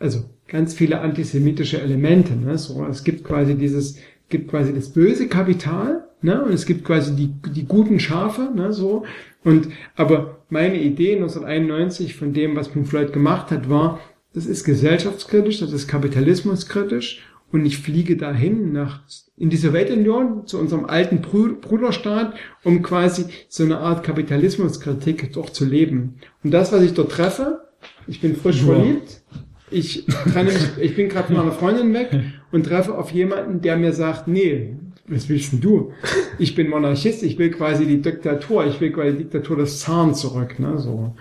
also 0.00 0.24
ganz 0.48 0.74
viele 0.74 1.00
antisemitische 1.00 1.80
Elemente, 1.80 2.34
ne? 2.34 2.58
So, 2.58 2.84
es 2.86 3.04
gibt 3.04 3.22
quasi 3.22 3.54
dieses, 3.54 3.98
gibt 4.28 4.50
quasi 4.50 4.74
das 4.74 4.88
böse 4.90 5.28
Kapital, 5.28 6.04
ne? 6.22 6.42
Und 6.44 6.52
es 6.52 6.66
gibt 6.66 6.84
quasi 6.84 7.14
die, 7.14 7.32
die 7.52 7.66
guten 7.66 8.00
Schafe, 8.00 8.50
ne? 8.52 8.72
So. 8.72 9.04
Und, 9.44 9.68
aber 9.94 10.38
meine 10.50 10.80
Idee 10.80 11.14
1991 11.16 12.16
von 12.16 12.32
dem, 12.32 12.56
was 12.56 12.68
Pink 12.68 12.88
Floyd 12.88 13.12
gemacht 13.12 13.52
hat, 13.52 13.70
war, 13.70 14.00
das 14.32 14.46
ist 14.46 14.64
gesellschaftskritisch, 14.64 15.60
das 15.60 15.72
ist 15.72 15.86
kapitalismuskritisch 15.86 17.22
und 17.54 17.64
ich 17.66 17.78
fliege 17.78 18.16
dahin 18.16 18.72
nach, 18.72 19.02
in 19.36 19.48
die 19.48 19.56
Sowjetunion, 19.56 20.44
zu 20.48 20.58
unserem 20.58 20.86
alten 20.86 21.20
Bruderstaat, 21.20 22.34
um 22.64 22.82
quasi 22.82 23.26
so 23.48 23.62
eine 23.62 23.78
Art 23.78 24.02
Kapitalismuskritik 24.02 25.32
doch 25.32 25.50
zu 25.50 25.64
leben. 25.64 26.16
Und 26.42 26.50
das, 26.50 26.72
was 26.72 26.82
ich 26.82 26.94
dort 26.94 27.12
treffe, 27.12 27.60
ich 28.08 28.20
bin 28.20 28.34
frisch 28.34 28.60
Ja. 28.62 28.74
verliebt, 28.74 29.22
ich 29.70 30.04
trenne 30.32 30.50
mich, 30.50 30.66
ich 30.80 30.96
bin 30.96 31.08
gerade 31.08 31.28
von 31.28 31.36
meiner 31.36 31.52
Freundin 31.52 31.94
weg 31.94 32.10
und 32.50 32.66
treffe 32.66 32.98
auf 32.98 33.12
jemanden, 33.12 33.60
der 33.60 33.76
mir 33.76 33.92
sagt, 33.92 34.26
nee, 34.26 34.74
was 35.06 35.28
willst 35.28 35.52
denn 35.52 35.60
du? 35.60 35.92
Ich 36.40 36.56
bin 36.56 36.68
Monarchist, 36.68 37.22
ich 37.22 37.38
will 37.38 37.52
quasi 37.52 37.86
die 37.86 38.02
Diktatur, 38.02 38.66
ich 38.66 38.80
will 38.80 38.90
quasi 38.90 39.12
die 39.12 39.22
Diktatur 39.24 39.58
des 39.58 39.78
Zaren 39.78 40.12
zurück, 40.16 40.58
ne, 40.58 40.76
so. 40.78 41.14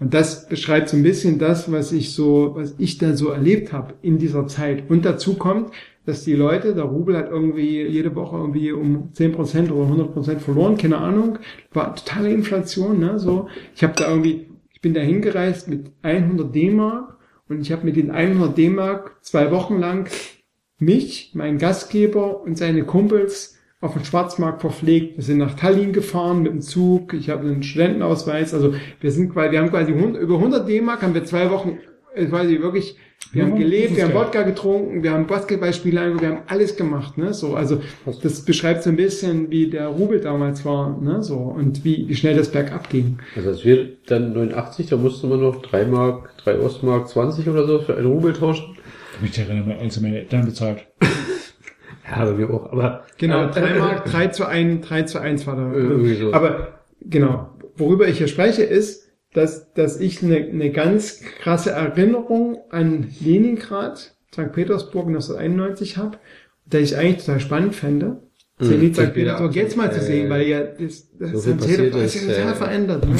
Und 0.00 0.14
das 0.14 0.48
beschreibt 0.48 0.88
so 0.88 0.96
ein 0.96 1.02
bisschen 1.02 1.38
das, 1.38 1.70
was 1.72 1.92
ich 1.92 2.12
so, 2.12 2.52
was 2.54 2.74
ich 2.78 2.98
da 2.98 3.16
so 3.16 3.30
erlebt 3.30 3.72
habe 3.72 3.94
in 4.02 4.18
dieser 4.18 4.46
Zeit. 4.46 4.88
Und 4.88 5.04
dazu 5.04 5.34
kommt, 5.34 5.72
dass 6.06 6.24
die 6.24 6.34
Leute, 6.34 6.74
der 6.74 6.84
Rubel 6.84 7.16
hat 7.16 7.30
irgendwie 7.30 7.82
jede 7.82 8.14
Woche 8.14 8.36
irgendwie 8.36 8.72
um 8.72 9.10
10% 9.12 9.70
oder 9.70 9.92
100% 9.92 10.38
verloren, 10.38 10.76
keine 10.76 10.98
Ahnung. 10.98 11.38
War 11.72 11.94
totale 11.94 12.30
Inflation, 12.30 12.98
ne, 13.00 13.18
so. 13.18 13.48
Ich 13.74 13.82
habe 13.82 13.94
da 13.96 14.08
irgendwie, 14.08 14.46
ich 14.72 14.80
bin 14.80 14.94
da 14.94 15.00
hingereist 15.00 15.68
mit 15.68 15.90
100 16.02 16.54
D-Mark 16.54 17.18
und 17.48 17.60
ich 17.60 17.72
habe 17.72 17.84
mit 17.84 17.96
den 17.96 18.10
100 18.10 18.56
D-Mark 18.56 19.16
zwei 19.22 19.50
Wochen 19.50 19.78
lang 19.78 20.08
mich, 20.78 21.32
meinen 21.34 21.58
Gastgeber 21.58 22.40
und 22.40 22.56
seine 22.56 22.84
Kumpels 22.84 23.57
auf 23.80 23.92
dem 23.92 24.04
Schwarzmarkt 24.04 24.60
verpflegt. 24.60 25.16
Wir 25.16 25.24
sind 25.24 25.38
nach 25.38 25.54
Tallinn 25.54 25.92
gefahren 25.92 26.42
mit 26.42 26.52
dem 26.52 26.60
Zug. 26.60 27.14
Ich 27.14 27.30
habe 27.30 27.46
einen 27.46 27.62
Studentenausweis. 27.62 28.52
Also 28.52 28.74
wir 29.00 29.12
sind 29.12 29.32
quasi, 29.32 29.52
wir 29.52 29.60
haben 29.60 29.70
quasi 29.70 29.92
100, 29.92 30.20
über 30.20 30.34
100 30.34 30.68
D-Mark 30.68 31.02
haben 31.02 31.14
wir 31.14 31.24
zwei 31.24 31.48
Wochen 31.50 31.78
äh, 32.14 32.26
quasi 32.26 32.60
wirklich, 32.60 32.96
wir 33.32 33.42
Ja, 33.44 33.48
haben 33.48 33.58
gelebt, 33.58 33.94
wir 33.96 34.04
haben 34.04 34.14
Wodka 34.14 34.42
getrunken, 34.42 35.02
wir 35.02 35.12
haben 35.12 35.26
Basketballspiele 35.26 36.00
angeguckt, 36.00 36.22
wir 36.22 36.30
haben 36.30 36.42
alles 36.46 36.76
gemacht, 36.76 37.18
ne, 37.18 37.34
so. 37.34 37.54
Also 37.54 37.80
das 38.22 38.44
beschreibt 38.44 38.82
so 38.82 38.90
ein 38.90 38.96
bisschen, 38.96 39.50
wie 39.50 39.68
der 39.68 39.88
Rubel 39.88 40.20
damals 40.20 40.64
war, 40.64 40.98
ne, 41.00 41.22
so 41.22 41.36
und 41.36 41.84
wie, 41.84 42.08
wie 42.08 42.16
schnell 42.16 42.36
das 42.36 42.48
bergab 42.50 42.88
ging. 42.90 43.18
Also 43.36 43.50
als 43.50 43.64
wir 43.64 43.90
dann 44.06 44.32
89, 44.32 44.88
da 44.88 44.96
musste 44.96 45.26
man 45.26 45.40
noch 45.40 45.62
3 45.62 45.84
Mark, 45.86 46.30
3 46.38 46.58
Ostmark 46.60 47.08
20 47.08 47.48
oder 47.48 47.66
so 47.66 47.80
für 47.80 47.96
einen 47.96 48.06
Rubel 48.06 48.32
tauschen. 48.32 48.76
Ich 49.22 49.38
erinnere 49.38 49.66
mich, 49.66 49.78
als 49.78 50.00
meine 50.00 50.18
Eltern 50.20 50.46
bezahlt. 50.46 50.86
Ja, 52.10 52.24
bei 52.24 52.32
mir 52.32 52.50
auch, 52.50 52.72
aber 52.72 53.04
Genau, 53.18 53.46
äh, 53.46 53.50
3 53.50 53.78
Mark, 53.78 54.04
3 54.06 54.28
zu 54.28 54.46
1, 54.46 54.86
3 54.86 55.02
zu 55.02 55.20
1 55.20 55.46
war 55.46 55.56
da. 55.56 55.72
Äh, 55.72 55.76
irgendwie 55.76 56.14
so. 56.14 56.32
Aber 56.32 56.80
genau, 57.00 57.50
worüber 57.76 58.08
ich 58.08 58.18
hier 58.18 58.28
spreche, 58.28 58.62
ist, 58.62 59.08
dass, 59.34 59.72
dass 59.74 60.00
ich 60.00 60.22
eine, 60.22 60.36
eine 60.36 60.70
ganz 60.70 61.20
krasse 61.40 61.70
Erinnerung 61.70 62.58
an 62.70 63.08
Leningrad, 63.20 64.14
St. 64.32 64.52
Petersburg 64.52 65.08
1991 65.08 65.96
habe, 65.96 66.18
der 66.64 66.80
ich 66.80 66.96
eigentlich 66.96 67.24
total 67.24 67.40
spannend 67.40 67.74
fände. 67.74 68.22
Zenit 68.60 68.96
Hm, 68.96 69.06
St. 69.06 69.14
Petersburg 69.14 69.54
jetzt 69.54 69.76
mal 69.76 69.92
zu 69.92 70.00
äh, 70.00 70.02
sehen, 70.02 70.30
weil 70.30 70.42
ja 70.48 70.64
das, 70.64 71.08
das 71.16 71.30
so 71.30 71.50
ist 71.50 71.58
passiert 71.58 71.78
Petersburg 71.78 72.04
ist 72.04 72.14
ist, 72.16 72.26
ja 72.26 72.34
total 72.34 72.52
äh, 72.52 72.56
verändert. 72.56 73.06
Ne? 73.06 73.16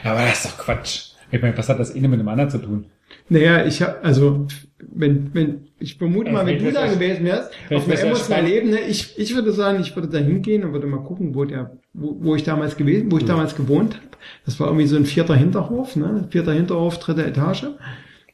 Aber 0.04 0.20
das 0.20 0.44
ist 0.44 0.46
doch 0.46 0.58
Quatsch. 0.58 1.12
Ich 1.30 1.40
meine, 1.40 1.56
was 1.56 1.68
hat 1.68 1.78
das 1.78 1.94
eine 1.94 2.08
mit 2.08 2.18
dem 2.18 2.28
anderen 2.28 2.50
zu 2.50 2.58
tun? 2.58 2.86
Naja, 3.28 3.64
ich 3.64 3.80
habe 3.82 4.02
also 4.02 4.46
wenn 4.94 5.34
wenn 5.34 5.60
ich 5.78 5.96
vermute 5.96 6.26
Ja, 6.28 6.32
mal, 6.34 6.46
wenn 6.46 6.62
du 6.62 6.72
da 6.72 6.86
ja- 6.86 6.92
gewesen 6.92 7.24
wärst, 7.24 7.50
auf 7.70 7.86
einer 7.86 7.94
ja 7.98 8.06
emotionalen. 8.06 8.46
Ebene, 8.52 8.80
ich 8.80 9.18
ich 9.18 9.34
würde 9.34 9.52
sagen, 9.52 9.80
ich 9.80 9.94
würde 9.94 10.08
da 10.08 10.18
hingehen 10.18 10.64
und 10.64 10.72
würde 10.72 10.86
mal 10.86 11.02
gucken, 11.02 11.34
wo 11.34 11.44
der 11.44 11.78
wo, 11.92 12.16
wo 12.20 12.34
ich 12.34 12.44
damals 12.44 12.76
gewesen, 12.76 13.10
wo 13.10 13.18
ich 13.18 13.24
damals 13.24 13.54
gewohnt 13.56 13.94
habe. 13.94 14.06
Das 14.44 14.58
war 14.60 14.68
irgendwie 14.68 14.86
so 14.86 14.96
ein 14.96 15.04
vierter 15.06 15.34
Hinterhof, 15.34 15.96
ne? 15.96 16.26
Vierter 16.30 16.52
Hinterhof, 16.52 16.98
dritte 16.98 17.24
Etage. 17.26 17.66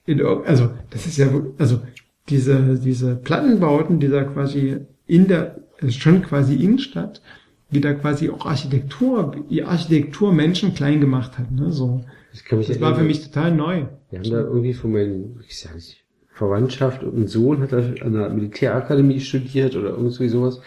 In, 0.07 0.25
also 0.25 0.71
das 0.91 1.07
ist 1.07 1.19
ja 1.19 1.29
also 1.59 1.81
diese 2.29 2.79
diese 2.83 3.17
Plattenbauten, 3.17 4.01
die 4.01 4.09
da 4.09 4.25
quasi 4.25 4.79
in 5.07 5.29
der 5.29 5.57
ist 5.81 6.01
schon 6.01 6.23
quasi 6.23 6.55
Innenstadt, 6.57 7.23
wie 7.71 7.81
da 7.81 7.93
quasi 7.95 8.31
auch 8.31 8.47
Architektur, 8.47 9.37
die 9.51 9.63
Architektur 9.63 10.33
Menschen 10.33 10.75
klein 10.75 11.01
gemacht 11.01 11.39
hat, 11.39 11.51
ne? 11.53 11.71
So. 11.71 12.05
Ich 12.33 12.45
kann 12.45 12.59
mich 12.59 12.69
Das 12.69 12.81
war 12.81 12.95
für 12.95 13.05
mich 13.05 13.23
total 13.25 13.55
neu. 13.55 13.85
Wir 14.11 14.19
haben 14.21 14.31
da 14.31 14.41
irgendwie 14.41 14.75
von 14.75 14.93
meinen, 14.93 15.41
ich 15.47 15.59
sag 15.59 15.75
nicht, 15.75 16.05
Verwandtschaft 16.39 17.03
und 17.03 17.19
ein 17.19 17.27
Sohn 17.27 17.61
hat 17.61 17.73
an 17.73 18.13
der 18.13 18.31
Militärakademie 18.31 19.21
studiert 19.21 19.77
oder 19.77 19.91
irgendwie 19.91 20.29
sowas. 20.29 20.61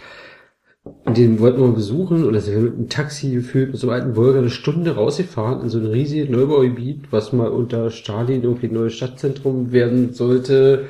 Und 0.83 1.16
den 1.17 1.40
wollten 1.40 1.59
wir 1.59 1.67
mal 1.67 1.75
besuchen 1.75 2.32
da 2.33 2.40
sind 2.40 2.56
wir 2.56 2.61
mit 2.61 2.74
einem 2.74 2.90
Taxi 2.90 3.32
gefühlt 3.32 3.72
mit 3.72 3.80
so 3.80 3.90
einem 3.90 4.01
alten 4.01 4.16
Volga 4.16 4.40
eine 4.40 4.50
Stunde 4.50 4.95
rausgefahren 4.95 5.61
in 5.61 5.69
so 5.69 5.77
ein 5.77 5.85
riesiges 5.85 6.30
Neubaugebiet, 6.30 7.11
was 7.11 7.33
mal 7.33 7.50
unter 7.50 7.91
Stalin 7.91 8.43
irgendwie 8.43 8.67
ein 8.67 8.74
neues 8.74 8.93
Stadtzentrum 8.93 9.72
werden 9.72 10.14
sollte. 10.14 10.88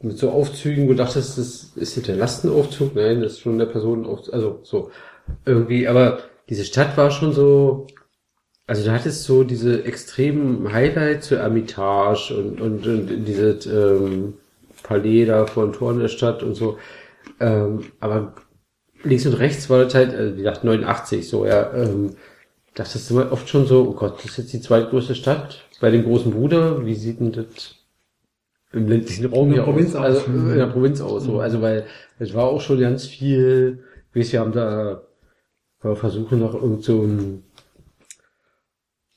Mit 0.00 0.18
so 0.18 0.30
Aufzügen, 0.30 0.86
wo 0.86 0.92
du 0.92 0.96
dachtest, 0.96 1.38
das 1.38 1.72
ist 1.76 1.96
nicht 1.96 2.08
der 2.08 2.16
Lastenaufzug, 2.16 2.96
nein, 2.96 3.20
das 3.20 3.34
ist 3.34 3.40
schon 3.40 3.58
der 3.58 3.66
Personenaufzug, 3.66 4.34
also 4.34 4.58
so 4.64 4.90
irgendwie, 5.44 5.86
aber 5.86 6.18
diese 6.48 6.64
Stadt 6.64 6.96
war 6.96 7.12
schon 7.12 7.32
so, 7.32 7.86
also 8.66 8.84
du 8.84 8.92
hattest 8.92 9.24
so 9.24 9.44
diese 9.44 9.84
extremen 9.84 10.72
Highlights 10.72 11.28
zur 11.28 11.38
Ermitage 11.38 12.34
und, 12.36 12.60
und, 12.60 12.86
und 12.86 13.24
dieses 13.24 13.66
ähm, 13.66 14.34
Palais 14.82 15.26
da 15.26 15.46
vor 15.46 15.72
Toren 15.72 16.00
der 16.00 16.08
Stadt 16.08 16.42
und 16.42 16.54
so. 16.54 16.78
Ähm, 17.40 17.84
aber 18.00 18.34
links 19.02 19.26
und 19.26 19.34
rechts 19.34 19.68
war 19.68 19.84
das 19.84 19.94
halt, 19.94 20.14
also 20.14 20.34
wie 20.34 20.38
gesagt, 20.38 20.64
89 20.64 21.28
so, 21.28 21.46
ja. 21.46 21.72
Ähm, 21.74 22.16
dachtest 22.74 23.10
du 23.10 23.14
mal 23.14 23.30
oft 23.30 23.48
schon 23.48 23.66
so, 23.66 23.88
oh 23.88 23.92
Gott, 23.94 24.18
das 24.18 24.26
ist 24.26 24.38
jetzt 24.38 24.52
die 24.52 24.60
zweitgrößte 24.60 25.14
Stadt 25.14 25.64
bei 25.80 25.90
dem 25.90 26.04
großen 26.04 26.32
Bruder. 26.32 26.86
Wie 26.86 26.94
sieht 26.94 27.20
denn 27.20 27.32
das 27.32 27.76
im 28.72 28.88
ländlichen 28.88 29.26
Raum 29.26 29.48
In 29.48 29.54
der 29.56 29.64
hier 29.64 29.72
Provinz 29.72 29.94
aus? 29.94 30.00
aus. 30.00 30.28
Also, 30.28 30.30
in 30.30 30.56
der 30.56 30.66
Provinz 30.66 31.00
aus, 31.00 31.24
so. 31.24 31.40
Also, 31.40 31.60
weil 31.60 31.84
es 32.18 32.32
war 32.32 32.44
auch 32.44 32.60
schon 32.60 32.80
ganz 32.80 33.06
viel, 33.06 33.84
wie 34.12 34.30
wir 34.30 34.40
haben 34.40 34.52
da 34.52 35.02
wir 35.82 35.96
versuchen 35.96 36.38
noch 36.38 36.54
irgend 36.54 36.84
so 36.84 37.02
ein 37.02 37.42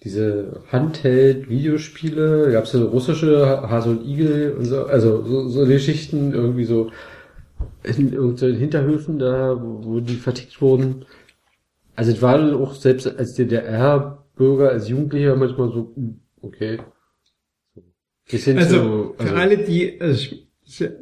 diese 0.05 0.61
Handheld-Videospiele, 0.71 2.51
gab 2.51 2.65
es 2.65 2.73
ja 2.73 2.79
so 2.79 2.87
russische 2.87 3.63
Hase 3.67 3.89
und 3.89 4.05
Igel 4.05 4.53
und 4.53 4.65
so, 4.65 4.85
also 4.85 5.23
so, 5.25 5.49
so 5.49 5.65
Geschichten 5.65 6.31
irgendwie 6.31 6.65
so 6.65 6.91
in 7.83 8.13
irgendeinen 8.13 8.55
Hinterhöfen 8.55 9.17
da, 9.17 9.59
wo, 9.59 9.83
wo 9.83 9.99
die 9.99 10.15
vertickt 10.15 10.61
wurden. 10.61 11.05
Also 11.95 12.11
es 12.11 12.21
war 12.21 12.37
dann 12.37 12.53
auch 12.53 12.75
selbst 12.75 13.07
als 13.17 13.33
DDR-Bürger, 13.33 14.69
als 14.69 14.89
Jugendlicher 14.89 15.35
manchmal 15.35 15.69
so, 15.69 15.91
hm, 15.95 16.19
okay. 16.41 16.77
Bisschen 18.29 18.59
Also, 18.59 18.75
so, 18.75 19.15
für 19.17 19.35
alle, 19.35 19.57
die, 19.57 19.99
also 19.99 20.13
ich, 20.13 20.47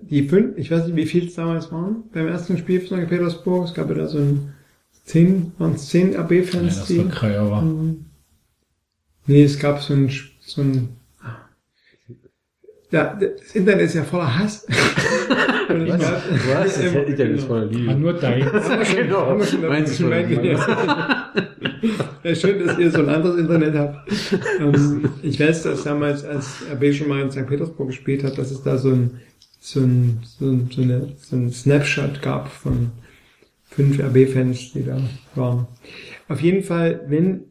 die 0.02 0.24
fünf, 0.30 0.58
ich 0.58 0.72
weiß 0.72 0.88
nicht, 0.88 0.96
wie 0.96 1.06
viel 1.06 1.28
es 1.28 1.36
damals 1.36 1.72
waren, 1.74 2.04
beim 2.14 2.28
ersten 2.28 2.58
Spiel 2.58 2.80
von 2.80 3.02
St. 3.02 3.10
Petersburg, 3.10 3.66
es 3.66 3.74
gab 3.74 3.90
ja 3.90 3.96
da 3.96 4.08
so 4.08 4.20
ein 4.20 4.54
zehn, 5.04 5.52
waren 5.58 5.74
es 5.74 5.90
zehn 5.90 6.16
AB-Fans, 6.16 6.54
Ja, 6.54 6.80
das 6.80 6.88
die. 6.88 7.22
war. 7.22 7.62
Mhm. 7.62 8.06
Nee, 9.26 9.44
es 9.44 9.58
gab 9.60 9.82
so 9.82 9.94
ein, 9.94 10.12
so 10.42 10.62
ein, 10.62 10.90
ja, 12.92 13.16
das 13.20 13.56
Internet 13.56 13.86
ist 13.86 13.96
ja 13.96 14.04
voller 14.04 14.38
Hass. 14.38 14.68
Was? 15.68 16.02
Was? 16.02 16.76
Das 16.76 16.94
Internet 16.94 17.38
ist 17.38 17.46
voller 17.46 17.66
Liebe. 17.66 17.90
Ah, 17.92 17.96
nur 17.96 18.14
dein. 18.14 18.46
Genau. 18.96 19.36
Meins 19.68 19.98
schon. 19.98 20.12
Ja, 22.24 22.36
schön, 22.36 22.66
dass 22.66 22.78
ihr 22.78 22.92
so 22.92 23.00
ein 23.00 23.10
anderes 23.10 23.40
Internet 23.40 23.76
habt. 23.76 24.12
Ähm, 24.60 25.10
ich 25.22 25.40
weiß, 25.40 25.64
dass 25.64 25.84
damals, 25.84 26.24
als 26.24 26.64
RB 26.72 26.94
schon 26.94 27.10
mal 27.10 27.22
in 27.22 27.32
St. 27.32 27.48
Petersburg 27.48 27.88
gespielt 27.88 28.24
hat, 28.24 28.38
dass 28.38 28.52
es 28.52 28.62
da 28.62 28.78
so 28.78 28.92
ein, 28.92 29.20
so 29.60 29.80
ein, 29.82 30.20
so 30.24 30.46
ein, 30.46 30.70
so 30.72 30.82
eine, 30.82 31.14
so 31.18 31.36
ein 31.36 31.52
Snapshot 31.52 32.22
gab 32.22 32.50
von 32.50 32.92
fünf 33.70 34.00
RB-Fans, 34.00 34.74
die 34.74 34.86
da 34.86 34.98
waren. 35.36 35.68
Auf 36.30 36.42
jeden 36.42 36.64
Fall, 36.64 37.02
wenn, 37.08 37.46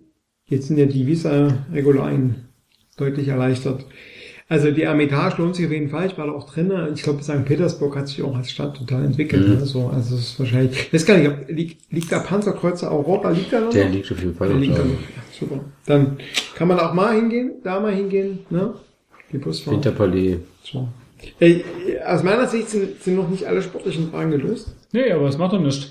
jetzt 0.53 0.69
sind 0.69 0.79
ja 0.79 0.87
die 0.87 1.07
Visa-Regularien 1.07 2.37
deutlich 2.97 3.29
erleichtert. 3.29 3.85
Also 4.49 4.71
die 4.71 4.83
Ermitage 4.83 5.41
lohnt 5.41 5.57
sich 5.57 5.65
auf 5.65 5.73
jeden 5.73 5.89
Fall. 5.89 6.07
Ich 6.07 6.19
war 6.19 6.27
da 6.27 6.33
auch 6.33 6.53
drin. 6.53 6.71
Ich 6.95 7.03
glaube, 7.03 7.23
St. 7.23 7.45
Petersburg 7.47 7.97
hat 7.97 8.09
sich 8.09 8.23
auch 8.23 8.37
als 8.37 8.51
Stadt 8.51 8.77
total 8.77 9.05
entwickelt. 9.05 9.49
Mhm. 9.49 9.55
Ne? 9.55 9.65
So, 9.65 9.89
also 9.89 10.15
es 10.15 10.33
ist 10.33 10.39
wahrscheinlich. 10.39 10.79
Ich 10.79 10.93
weiß 10.93 11.07
gar 11.07 11.17
nicht, 11.17 11.29
ob, 11.29 11.49
liegt, 11.49 11.91
liegt 11.91 12.13
der 12.13 12.19
Panzerkreuzer 12.19 12.93
Aurora, 12.93 13.31
liegt 13.31 13.51
da 13.53 13.61
noch? 13.61 13.71
Der 13.71 13.89
liegt 13.89 14.13
auf 14.13 14.19
jeden 14.21 14.35
Fall 14.35 14.49
Der 14.49 14.59
liegt 14.59 14.75
da 14.75 14.79
da. 14.79 14.85
noch. 14.85 14.91
Ja, 14.91 15.23
super. 15.41 15.61
Dann 15.87 16.19
kann 16.55 16.69
man 16.69 16.79
auch 16.81 16.93
mal 16.93 17.17
hingehen, 17.17 17.53
da 17.65 17.81
mal 17.81 17.95
hingehen, 17.95 18.41
ne? 18.51 18.75
Die 19.33 19.39
Busfahrt. 19.39 19.77
Winterpalais. 19.77 20.37
So. 20.63 20.87
Ey, 21.41 21.65
aus 22.07 22.23
meiner 22.23 22.47
Sicht 22.47 22.69
sind, 22.69 23.03
sind 23.03 23.17
noch 23.17 23.29
nicht 23.29 23.47
alle 23.47 23.63
sportlichen 23.63 24.11
Fragen 24.11 24.31
gelöst. 24.31 24.75
Nee, 24.93 25.11
aber 25.11 25.25
das 25.27 25.39
macht 25.39 25.55
doch 25.55 25.61
nichts. 25.61 25.91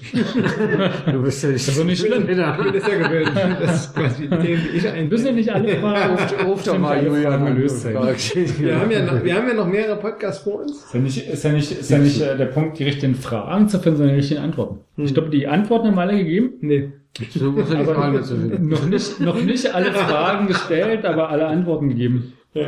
Du 1.12 1.24
bist 1.24 1.44
ja 1.44 1.50
nicht, 1.50 1.68
Das 1.68 1.74
ist 1.74 1.80
doch 1.80 1.86
nicht 1.86 2.00
schlimm. 2.00 2.22
Ich 2.22 2.28
bin 2.28 2.38
das 2.38 2.88
ja 2.88 2.98
gewöhnt. 2.98 3.32
Das 3.60 3.86
ist 3.86 3.96
quasi 3.96 4.30
Themen, 4.30 4.62
die 4.72 4.78
ich 4.78 4.88
ein. 4.88 5.10
Müssen 5.10 5.26
ja 5.26 5.32
nicht 5.32 5.52
alle 5.52 5.76
Fragen 5.78 6.18
doch 6.66 6.78
mal 6.80 7.04
Julian 7.04 7.46
gelöst 7.46 7.82
sein. 7.82 7.96
Wir 7.96 8.80
haben 8.80 8.92
ja 8.92 9.04
noch, 9.04 9.24
wir 9.24 9.36
haben 9.36 9.48
ja 9.48 9.54
noch 9.56 9.68
mehrere 9.68 9.98
Podcasts 9.98 10.44
vor 10.44 10.62
uns. 10.62 10.84
Ist 10.84 10.94
ja 10.94 11.00
nicht, 11.00 11.28
ist 11.28 11.44
ja 11.44 11.52
nicht, 11.52 11.72
ist 11.72 11.90
ja 11.90 11.98
nicht 11.98 12.22
äh, 12.22 12.38
der 12.38 12.46
Punkt, 12.46 12.78
die 12.78 12.84
richtigen 12.84 13.16
Fragen 13.16 13.68
zu 13.68 13.80
finden, 13.80 13.98
sondern 13.98 14.16
die 14.16 14.20
richtigen 14.22 14.42
Antworten. 14.42 14.80
Ich 14.98 15.14
glaube, 15.14 15.30
die 15.30 15.48
Antworten 15.48 15.88
haben 15.88 16.00
alle 16.00 16.18
gegeben. 16.18 16.52
Nee. 16.62 16.92
So 17.38 17.52
muss 17.52 17.70
die 17.70 17.84
Fragen 17.84 18.14
dazu 18.14 18.36
finden. 18.36 18.70
Noch 18.70 18.86
nicht, 18.86 19.20
noch 19.20 19.42
nicht 19.42 19.74
alle 19.74 19.92
Fragen 19.92 20.48
gestellt, 20.48 21.06
aber 21.06 21.30
alle 21.30 21.48
Antworten 21.48 21.90
gegeben. 21.90 22.34
Ja. 22.54 22.68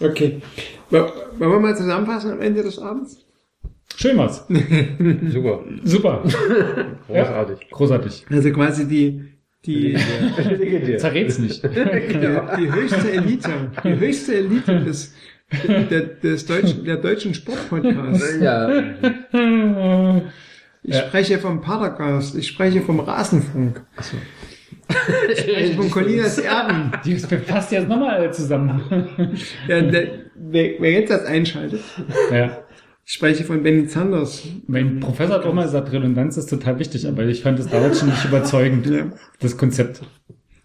Okay. 0.00 0.40
Wollen 0.90 1.12
wir 1.38 1.60
mal 1.60 1.76
zusammenfassen 1.76 2.32
am 2.32 2.40
Ende 2.40 2.62
des 2.62 2.78
Abends? 2.78 3.24
Schön 3.96 4.18
was. 4.18 4.46
Super. 5.28 5.64
Super. 5.84 6.22
Großartig. 7.06 7.60
Ja, 7.60 7.66
großartig. 7.70 8.26
Also 8.30 8.50
quasi 8.52 8.86
die, 8.86 9.24
die. 9.64 9.96
Zerrät's 10.98 11.38
nicht. 11.38 11.62
die, 11.62 11.68
die 11.68 12.72
höchste 12.72 13.10
Elite, 13.10 13.50
die 13.84 13.98
höchste 13.98 14.34
Elite 14.36 14.84
des, 14.84 15.14
der, 15.66 16.00
des 16.02 16.46
deutschen, 16.46 16.84
der 16.84 16.96
deutschen 16.96 17.32
Sportpodcasts. 17.32 18.40
Ja. 18.40 18.84
Ich 20.82 20.96
spreche 20.96 21.38
vom 21.38 21.62
Padercast, 21.62 22.36
ich 22.36 22.46
spreche 22.48 22.82
vom 22.82 23.00
Rasenfunk. 23.00 23.82
Ich 23.98 24.06
spreche 24.06 24.22
von 25.76 25.90
Colinas 25.90 26.38
Erben. 26.38 26.92
Die 27.04 27.14
passt 27.14 27.72
jetzt 27.72 27.88
nochmal 27.88 28.16
alle 28.16 28.30
zusammen. 28.30 28.82
Der, 29.68 29.82
der, 29.82 30.08
wer, 30.34 30.70
wer 30.78 30.90
jetzt 30.92 31.10
das 31.10 31.24
einschaltet, 31.24 31.80
Ja. 32.32 32.58
ich 33.04 33.12
spreche 33.12 33.44
von 33.44 33.62
Benny 33.62 33.86
Sanders. 33.88 34.46
Mein 34.66 35.00
Professor 35.00 35.36
hat 35.36 35.44
auch 35.44 35.52
mal 35.54 35.64
gesagt, 35.64 35.92
Redundanz 35.92 36.36
ist 36.36 36.48
total 36.50 36.78
wichtig, 36.78 37.06
aber 37.08 37.24
ich 37.24 37.42
fand 37.42 37.58
es 37.58 37.68
damals 37.68 38.00
schon 38.00 38.08
nicht 38.10 38.24
überzeugend, 38.24 38.86
Ja. 38.86 39.06
das 39.40 39.56
Konzept. 39.56 40.02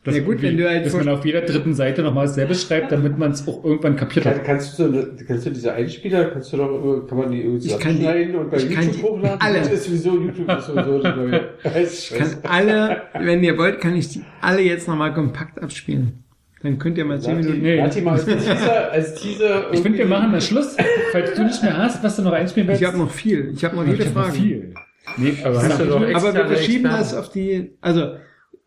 Das 0.03 0.15
Ja 0.15 0.23
gut, 0.23 0.41
wenn 0.41 0.57
du 0.57 0.67
halt 0.67 0.83
dass 0.83 0.93
man 0.93 1.07
auf 1.09 1.23
jeder 1.25 1.41
dritten 1.41 1.75
Seite 1.75 2.01
nochmal 2.01 2.25
dasselbe 2.25 2.55
schreibt, 2.55 2.91
damit 2.91 3.19
man 3.19 3.31
es 3.31 3.47
auch 3.47 3.63
irgendwann 3.63 3.95
kapiert 3.95 4.25
hat. 4.25 4.43
kannst 4.43 4.79
du, 4.79 4.91
so- 4.91 5.07
kannst 5.27 5.45
du 5.45 5.51
diese 5.51 5.73
Einspieler, 5.73 6.25
kannst 6.25 6.51
du 6.51 6.57
doch, 6.57 7.05
kann 7.07 7.17
man 7.19 7.31
die 7.31 7.41
irgendwie 7.41 7.67
Ich 7.67 7.79
kann 7.79 7.91
die- 7.93 7.99
zusammenschneiden 7.99 8.35
und 8.35 8.49
bei 8.49 8.57
YouTube 8.57 9.03
hochladen? 9.03 9.39
alle. 9.41 9.59
Das 9.59 9.71
ist 9.71 9.85
sowieso, 9.85 10.19
YouTube 10.19 10.49
ist 10.57 10.65
sowieso. 10.65 11.01
Ich 11.83 12.13
kann 12.17 12.27
alle, 12.49 13.01
wenn 13.19 13.43
ihr 13.43 13.55
wollt, 13.59 13.79
kann 13.79 13.95
ich 13.95 14.09
die 14.09 14.23
alle 14.41 14.61
jetzt 14.61 14.87
nochmal 14.87 15.13
kompakt 15.13 15.61
abspielen. 15.61 16.23
Dann 16.63 16.77
könnt 16.79 16.97
ihr 16.97 17.05
mal 17.05 17.19
zehn 17.19 17.37
Minuten. 17.37 17.61
Nee. 17.61 17.79
Warte 17.79 18.01
mal 18.01 18.13
als 18.13 18.25
Teaser, 18.25 18.91
als 18.91 19.15
Teaser. 19.15 19.65
Ich 19.73 19.79
finde, 19.81 19.97
wir 19.99 20.05
machen 20.07 20.31
mal 20.31 20.41
Schluss. 20.41 20.77
Falls 21.11 21.33
du 21.35 21.43
nicht 21.43 21.61
mehr 21.63 21.77
hast, 21.77 22.03
was 22.03 22.15
du 22.15 22.21
noch 22.23 22.33
einspielen 22.33 22.67
willst. 22.67 22.81
Ich 22.81 22.87
habe 22.87 22.97
noch 22.97 23.09
viel. 23.11 23.51
Ich 23.55 23.63
habe 23.63 23.75
noch 23.75 23.83
viele 23.83 23.95
Ich 23.97 24.05
hab 24.07 24.15
noch 24.15 24.23
Fragen. 24.25 24.35
viel. 24.35 24.73
Nee, 25.17 25.33
aber 25.43 25.61
hast 25.61 25.79
du 25.79 25.85
doch 25.85 26.01
extra 26.07 26.29
Aber 26.29 26.37
wir 26.37 26.45
verschieben 26.55 26.83
das 26.85 27.13
auf 27.15 27.29
die, 27.31 27.71
also 27.81 28.13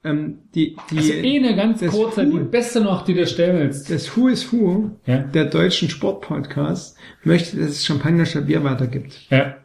ähm, 0.04 0.38
die, 0.54 0.76
die 0.90 0.98
Also 0.98 1.12
eh 1.12 1.38
eine 1.38 1.56
ganz 1.56 1.80
das 1.80 1.90
kurze, 1.90 2.26
die 2.26 2.32
Who- 2.32 2.44
beste 2.44 2.80
noch, 2.80 3.04
die 3.04 3.14
du 3.14 3.26
stellen 3.26 3.58
willst. 3.58 3.90
das 3.90 4.16
Who 4.16 4.28
is 4.28 4.52
Who 4.52 4.90
Ja. 5.06 5.18
der 5.18 5.46
deutschen 5.46 5.88
Sportpodcasts 5.90 6.96
möchte, 7.24 7.56
dass 7.56 7.70
es 7.70 7.86
Champagner 7.86 8.26
statt 8.26 8.46
Bier 8.46 8.62
weitergibt. 8.64 9.20
Ja. 9.30 9.56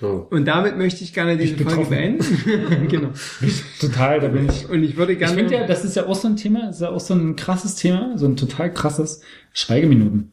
So. 0.00 0.26
Und 0.30 0.44
damit 0.46 0.76
möchte 0.76 1.04
ich 1.04 1.14
gerne 1.14 1.36
diese 1.36 1.54
bin 1.54 1.68
Folge 1.68 1.88
betroffen. 1.88 2.18
beenden. 2.18 2.88
genau. 2.88 3.10
Total, 3.80 4.18
da 4.20 4.28
bin 4.28 4.48
ich. 4.48 4.68
Und 4.68 4.82
ich 4.82 4.96
würde 4.96 5.12
Ich 5.12 5.18
gerne. 5.20 5.34
finde 5.34 5.54
ja, 5.54 5.66
das 5.66 5.84
ist 5.84 5.94
ja 5.94 6.06
auch 6.06 6.16
so 6.16 6.26
ein 6.26 6.36
Thema, 6.36 6.68
ist 6.68 6.80
ja 6.80 6.90
auch 6.90 6.98
so 7.00 7.14
ein 7.14 7.36
krasses 7.36 7.76
Thema, 7.76 8.18
so 8.18 8.26
ein 8.26 8.36
total 8.36 8.72
krasses 8.74 9.22
Schweigeminuten. 9.52 10.32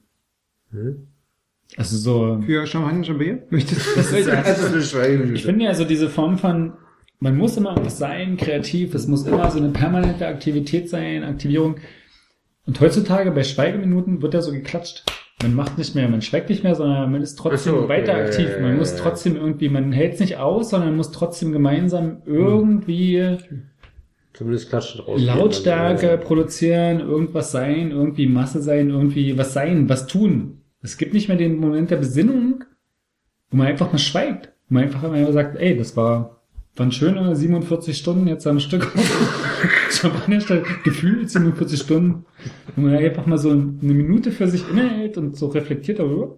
Hm? 0.72 1.08
Also 1.78 1.96
so. 1.96 2.42
Für 2.44 2.66
Champagner 2.66 3.04
Champagner? 3.04 3.38
Möchtest 3.52 3.86
du 3.86 3.96
Das 3.96 4.12
ist 4.12 4.28
ja, 4.28 4.34
Also 4.42 4.72
beschreiben. 4.74 5.36
ich 5.36 5.44
finde 5.46 5.66
ja 5.66 5.76
so 5.76 5.86
diese 5.86 6.10
Form 6.10 6.38
von, 6.40 6.74
man 7.22 7.38
muss 7.38 7.56
immer 7.56 7.76
was 7.78 7.98
sein, 7.98 8.36
kreativ, 8.36 8.94
es 8.94 9.08
muss 9.08 9.26
immer 9.26 9.50
so 9.50 9.60
eine 9.60 9.70
permanente 9.70 10.28
Aktivität 10.28 10.90
sein, 10.90 11.24
Aktivierung. 11.24 11.78
Und 12.66 12.82
heutzutage 12.82 13.32
bei 13.32 13.44
Schweigeminuten 13.44 14.22
wird 14.22 14.34
ja 14.34 14.42
so 14.42 14.52
geklatscht. 14.52 15.04
Man 15.42 15.54
macht 15.54 15.78
nicht 15.78 15.96
mehr, 15.96 16.10
man 16.10 16.22
schweigt 16.22 16.50
nicht 16.50 16.64
mehr, 16.64 16.76
sondern 16.76 17.12
man 17.12 17.22
ist 17.22 17.36
trotzdem 17.36 17.74
so, 17.74 17.80
okay, 17.80 17.90
weiter 17.90 18.16
aktiv. 18.16 18.50
Man 18.60 18.78
muss 18.78 18.96
trotzdem 18.96 19.36
irgendwie, 19.36 19.70
man 19.70 19.92
hält 19.92 20.16
es 20.16 20.20
nicht 20.20 20.38
aus, 20.38 20.72
sondern 20.72 20.90
man 20.90 20.98
muss 20.98 21.12
trotzdem 21.12 21.52
gemeinsam 21.52 22.22
irgendwie 22.26 23.38
Zumindest 24.34 24.70
klatschen 24.70 25.02
raus. 25.02 25.22
Lautstärke 25.22 26.18
produzieren, 26.18 27.00
irgendwas 27.00 27.52
sein, 27.52 27.92
irgendwie 27.92 28.28
Masse 28.28 28.62
sein, 28.62 28.90
irgendwie 28.90 29.38
was 29.38 29.54
sein, 29.54 29.90
was 29.90 30.08
tun. 30.08 30.62
Es 30.82 30.98
gibt 30.98 31.14
nicht 31.14 31.28
mehr 31.28 31.38
den 31.38 31.60
Moment 31.60 31.92
der 31.92 31.98
Besinnung, 31.98 32.64
wo 33.50 33.58
man 33.58 33.68
einfach 33.68 33.92
mal 33.92 34.00
schweigt. 34.00 34.52
Wo 34.68 34.76
man 34.76 34.84
einfach 34.84 35.04
immer 35.04 35.32
sagt, 35.32 35.58
ey, 35.60 35.78
das 35.78 35.96
war, 35.98 36.41
waren 36.76 36.92
schöne 36.92 37.36
47 37.36 37.98
Stunden 37.98 38.28
jetzt 38.28 38.48
am 38.48 38.60
Stück. 38.60 38.92
Champagnerstadt, 39.92 40.64
gefühlt 40.84 41.30
47 41.30 41.80
Stunden. 41.80 42.26
Wo 42.76 42.82
man 42.82 42.96
einfach 42.96 43.26
mal 43.26 43.38
so 43.38 43.50
eine 43.52 43.94
Minute 43.94 44.32
für 44.32 44.48
sich 44.48 44.68
innehält 44.70 45.18
und 45.18 45.36
so 45.36 45.48
reflektiert 45.48 46.00
darüber. 46.00 46.38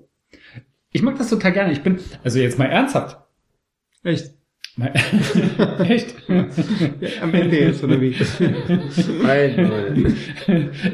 Ich 0.91 1.01
mag 1.01 1.17
das 1.17 1.29
total 1.29 1.53
gerne. 1.53 1.71
Ich 1.71 1.81
bin, 1.81 1.99
also 2.23 2.39
jetzt 2.39 2.57
mal 2.57 2.65
ernsthaft. 2.65 3.17
Echt? 4.03 4.33
Mal, 4.75 4.91
echt? 5.87 6.15
Am 7.21 7.33
Ende 7.33 7.59
jetzt, 7.59 7.83
oder 7.83 8.01
wie? 8.01 8.15
Nein, 9.21 10.15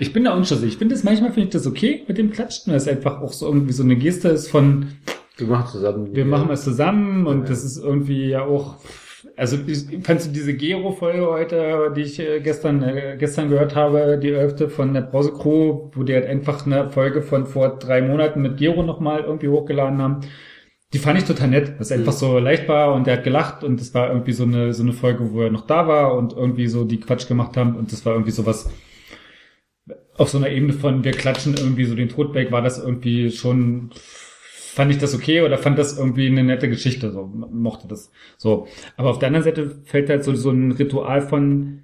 Ich 0.01 0.11
bin 0.11 0.26
da 0.26 0.35
unschlüssig. 0.35 0.74
Ich 0.74 0.77
finde 0.77 0.95
das 0.95 1.06
manchmal 1.06 1.32
finde 1.32 1.48
ich 1.48 1.53
das 1.53 1.66
okay 1.66 2.03
mit 2.08 2.18
dem 2.18 2.32
Klatschen, 2.32 2.72
weil 2.72 2.77
es 2.77 2.88
einfach 2.90 3.22
auch 3.22 3.32
so 3.32 3.48
irgendwie 3.48 3.72
so 3.72 3.84
eine 3.84 3.95
Geste 3.95 4.30
ist 4.30 4.50
von 4.50 4.88
Wir 5.38 5.48
machen 5.48 5.72
zusammen. 5.72 6.14
wir 6.14 6.26
machen 6.26 6.50
was 6.50 6.66
zusammen 6.66 7.26
und 7.26 7.50
das 7.50 7.64
ist 7.64 7.77
irgendwie 7.77 8.27
ja 8.27 8.43
auch 8.43 8.77
also 9.40 9.58
fandst 10.03 10.27
du 10.27 10.32
diese 10.32 10.53
Gero-Folge 10.53 11.26
heute, 11.26 11.93
die 11.95 12.01
ich 12.01 12.19
äh, 12.19 12.42
gestern 12.42 12.84
äh, 12.84 13.16
gestern 13.18 13.50
gehört 13.50 13.74
habe, 13.74 14.19
die 14.22 14.32
elfte 14.32 14.69
von 14.69 14.93
der 14.93 15.01
Brause 15.01 15.32
Crew, 15.32 15.90
wo 15.93 16.03
die 16.03 16.14
halt 16.14 16.26
einfach 16.26 16.66
eine 16.66 16.90
Folge 16.90 17.22
von 17.22 17.45
vor 17.45 17.80
drei 17.80 18.01
Monaten 18.01 18.42
mit 18.42 18.58
Gero 18.58 18.84
nochmal 18.84 19.22
irgendwie 19.22 19.48
hochgeladen 19.48 20.01
haben. 20.01 20.19
Die 20.92 20.98
fand 20.98 21.19
ich 21.19 21.26
total 21.26 21.48
nett. 21.48 21.74
Das 21.80 21.90
ist 21.90 21.98
einfach 21.98 22.11
so 22.11 22.38
leicht 22.40 22.68
war 22.68 22.93
und 22.93 23.08
der 23.08 23.18
hat 23.18 23.24
gelacht 23.24 23.64
und 23.64 23.80
das 23.80 23.93
war 23.93 24.09
irgendwie 24.09 24.34
so 24.34 24.43
eine 24.43 24.74
so 24.74 24.84
eine 24.84 24.93
Folge, 24.93 25.32
wo 25.32 25.42
er 25.42 25.51
noch 25.51 25.66
da 25.66 25.88
war 25.88 26.16
und 26.16 26.34
irgendwie 26.34 26.68
so 26.68 26.84
die 26.84 27.00
Quatsch 27.00 27.27
gemacht 27.27 27.56
haben 27.56 27.77
und 27.77 27.93
das 27.93 28.06
war 28.06 28.14
irgendwie 28.14 28.32
sowas 28.32 28.69
auf 30.18 30.30
so 30.30 30.38
einer 30.38 30.50
Ebene 30.50 30.74
von 30.74 31.06
wir 31.06 31.11
klatschen 31.14 31.56
irgendwie 31.58 31.85
so 31.85 31.95
den 31.95 32.09
Tod 32.09 32.34
weg, 32.34 32.51
war 32.51 32.61
das 32.61 32.77
irgendwie 32.77 33.32
schon 33.32 33.92
fand 34.74 34.92
ich 34.92 34.98
das 34.98 35.16
okay 35.16 35.42
oder 35.42 35.58
fand 35.58 35.78
das 35.78 35.98
irgendwie 35.98 36.28
eine 36.28 36.44
nette 36.44 36.70
Geschichte, 36.70 37.12
so 37.12 37.26
mochte 37.26 37.88
das 37.88 38.12
so. 38.38 38.68
Aber 38.98 39.10
auf 39.10 39.20
der 39.20 39.28
anderen 39.28 39.44
Seite 39.44 39.82
fällt 39.86 40.10
halt 40.10 40.24
so 40.24 40.36
so 40.36 40.52
ein 40.52 40.72
Ritual 40.72 41.22
von 41.22 41.84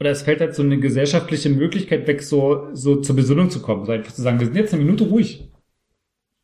oder 0.00 0.10
es 0.10 0.22
fällt 0.22 0.40
halt 0.40 0.54
so 0.54 0.62
eine 0.62 0.78
gesellschaftliche 0.78 1.50
Möglichkeit 1.50 2.06
weg, 2.06 2.22
so 2.22 2.68
so 2.74 2.96
zur 2.96 3.16
Besinnung 3.16 3.50
zu 3.50 3.62
kommen, 3.62 3.84
so 3.84 3.92
einfach 3.92 4.12
zu 4.12 4.22
sagen, 4.22 4.40
wir 4.40 4.46
sind 4.46 4.56
jetzt 4.56 4.74
eine 4.74 4.84
Minute 4.84 5.04
ruhig. 5.04 5.48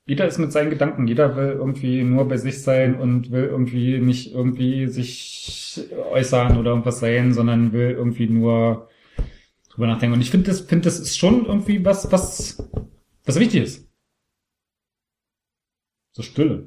Jeder 0.06 0.26
ist 0.26 0.38
mit 0.38 0.52
seinen 0.52 0.70
Gedanken, 0.70 1.06
jeder 1.06 1.36
will 1.36 1.56
irgendwie 1.58 2.02
nur 2.02 2.26
bei 2.26 2.38
sich 2.38 2.62
sein 2.62 2.98
und 2.98 3.30
will 3.30 3.44
irgendwie 3.44 3.98
nicht 3.98 4.32
irgendwie 4.34 4.86
sich 4.86 5.86
äußern 6.12 6.56
oder 6.56 6.70
irgendwas 6.70 7.00
sein, 7.00 7.34
sondern 7.34 7.72
will 7.72 7.90
irgendwie 7.90 8.26
nur 8.28 8.88
drüber 9.70 9.86
nachdenken. 9.86 10.14
Und 10.14 10.22
ich 10.22 10.30
finde 10.30 10.46
das, 10.50 10.60
finde 10.60 10.84
das 10.86 10.98
ist 10.98 11.18
schon 11.18 11.46
irgendwie 11.46 11.84
was, 11.84 12.10
was, 12.10 12.70
was 13.26 13.38
wichtig 13.38 13.62
ist. 13.64 13.87
So 16.18 16.24
Stille. 16.24 16.66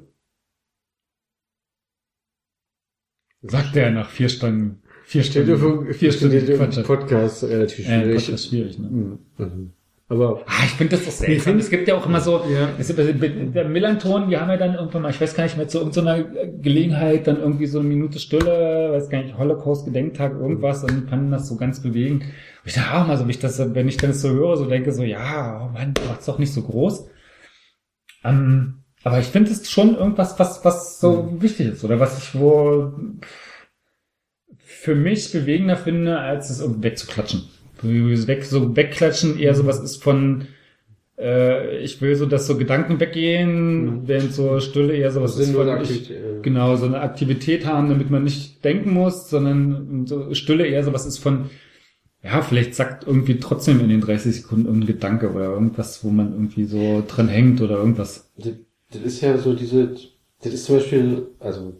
Sagt 3.42 3.76
er 3.76 3.90
nach 3.90 4.08
vier 4.08 4.30
Stunden, 4.30 4.82
vier 5.04 5.22
Stunden, 5.24 5.46
dir 5.58 5.92
vier 5.92 6.10
Stunden 6.12 6.46
Quatsch. 6.56 6.82
Podcast 6.86 7.44
relativ 7.44 7.80
Äh, 7.80 7.82
schwierig. 8.00 8.12
Podcast 8.14 8.28
ist 8.30 8.48
schwierig, 8.48 8.78
ne? 8.78 9.18
Mhm. 9.36 9.72
Aber 10.08 10.42
Ah, 10.46 10.64
ich 10.64 10.70
finde 10.70 10.96
das 10.96 11.04
doch 11.04 11.12
seltsam. 11.12 11.58
Es 11.58 11.68
gibt 11.68 11.86
ja 11.86 11.96
auch 11.96 12.06
immer 12.06 12.22
so, 12.22 12.42
Ja. 12.48 12.70
es 12.78 12.88
ist, 12.88 12.96
der 12.98 13.68
Millanton, 13.68 14.30
die 14.30 14.38
haben 14.38 14.48
ja 14.48 14.56
dann 14.56 14.74
irgendwann 14.74 15.02
mal, 15.02 15.10
ich 15.10 15.20
weiß 15.20 15.34
gar 15.34 15.44
nicht 15.44 15.58
mehr, 15.58 15.68
zu 15.68 15.80
irgendeiner 15.80 16.24
Gelegenheit 16.24 17.26
dann 17.26 17.36
irgendwie 17.38 17.66
so 17.66 17.80
eine 17.80 17.88
Minute 17.88 18.20
Stille, 18.20 18.92
weiß 18.92 19.10
gar 19.10 19.22
nicht, 19.22 19.36
Holocaust-Gedenktag, 19.36 20.32
irgendwas, 20.32 20.82
und 20.82 21.10
fanden 21.10 21.30
das 21.30 21.46
so 21.46 21.56
ganz 21.58 21.82
bewegend. 21.82 22.22
Und 22.22 22.30
ich 22.64 22.72
dachte 22.72 22.94
auch 22.96 23.06
mal 23.06 23.18
so, 23.18 23.24
wenn 23.24 23.30
ich 23.30 23.38
das, 23.38 23.58
wenn 23.74 23.88
ich 23.88 23.98
das 23.98 24.22
so 24.22 24.30
höre, 24.30 24.56
so 24.56 24.64
denke 24.64 24.92
so, 24.92 25.02
ja, 25.02 25.62
oh 25.66 25.68
Mann, 25.74 25.92
macht's 26.08 26.24
doch 26.24 26.38
nicht 26.38 26.54
so 26.54 26.62
groß. 26.62 27.06
Ähm, 28.24 28.81
aber 29.04 29.18
ich 29.18 29.26
finde 29.26 29.50
es 29.50 29.70
schon 29.70 29.96
irgendwas, 29.96 30.38
was, 30.38 30.64
was 30.64 31.00
so 31.00 31.40
wichtig 31.40 31.68
ist, 31.68 31.84
oder 31.84 31.98
was 31.98 32.18
ich 32.18 32.38
wo 32.38 32.92
für 34.58 34.94
mich 34.94 35.32
bewegender 35.32 35.76
finde, 35.76 36.18
als 36.18 36.50
es 36.50 36.60
irgendwie 36.60 36.84
wegzuklatschen. 36.84 37.44
Weg, 37.82 38.44
so 38.44 38.76
wegklatschen 38.76 39.38
eher 39.38 39.54
sowas 39.54 39.80
ist 39.80 40.02
von, 40.02 40.46
äh, 41.18 41.78
ich 41.78 42.00
will 42.00 42.14
so, 42.14 42.26
dass 42.26 42.46
so 42.46 42.56
Gedanken 42.56 43.00
weggehen, 43.00 44.06
während 44.06 44.32
so 44.32 44.60
Stille 44.60 44.94
eher 44.94 45.10
sowas 45.10 45.36
ist 45.36 45.52
von, 45.52 45.82
ich, 45.82 46.08
ja. 46.08 46.16
genau, 46.42 46.76
so 46.76 46.86
eine 46.86 47.00
Aktivität 47.00 47.66
haben, 47.66 47.88
damit 47.88 48.10
man 48.10 48.22
nicht 48.24 48.64
denken 48.64 48.92
muss, 48.92 49.30
sondern 49.30 50.06
so 50.06 50.32
Stille 50.34 50.66
eher 50.66 50.84
sowas 50.84 51.06
ist 51.06 51.18
von, 51.18 51.50
ja, 52.22 52.40
vielleicht 52.42 52.76
sagt 52.76 53.06
irgendwie 53.06 53.40
trotzdem 53.40 53.80
in 53.80 53.88
den 53.88 54.00
30 54.00 54.36
Sekunden 54.36 54.66
irgendein 54.66 54.94
Gedanke 54.94 55.32
oder 55.32 55.46
irgendwas, 55.46 56.04
wo 56.04 56.10
man 56.10 56.32
irgendwie 56.32 56.64
so 56.64 57.02
dran 57.08 57.28
hängt 57.28 57.60
oder 57.60 57.78
irgendwas. 57.78 58.32
das, 58.36 58.54
das 58.92 59.02
ist 59.02 59.20
ja 59.20 59.36
so 59.38 59.54
diese, 59.54 59.94
das 60.42 60.52
ist 60.52 60.64
zum 60.64 60.76
Beispiel, 60.76 61.26
also 61.40 61.72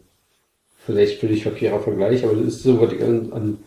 vielleicht 0.85 1.19
völlig 1.19 1.43
verkehrer 1.43 1.79
Vergleich, 1.79 2.23
aber 2.23 2.35
das 2.35 2.55
ist 2.55 2.63
so, 2.63 2.81
was 2.81 2.91
ich 2.91 3.01
an, 3.03 3.31
an, 3.31 3.57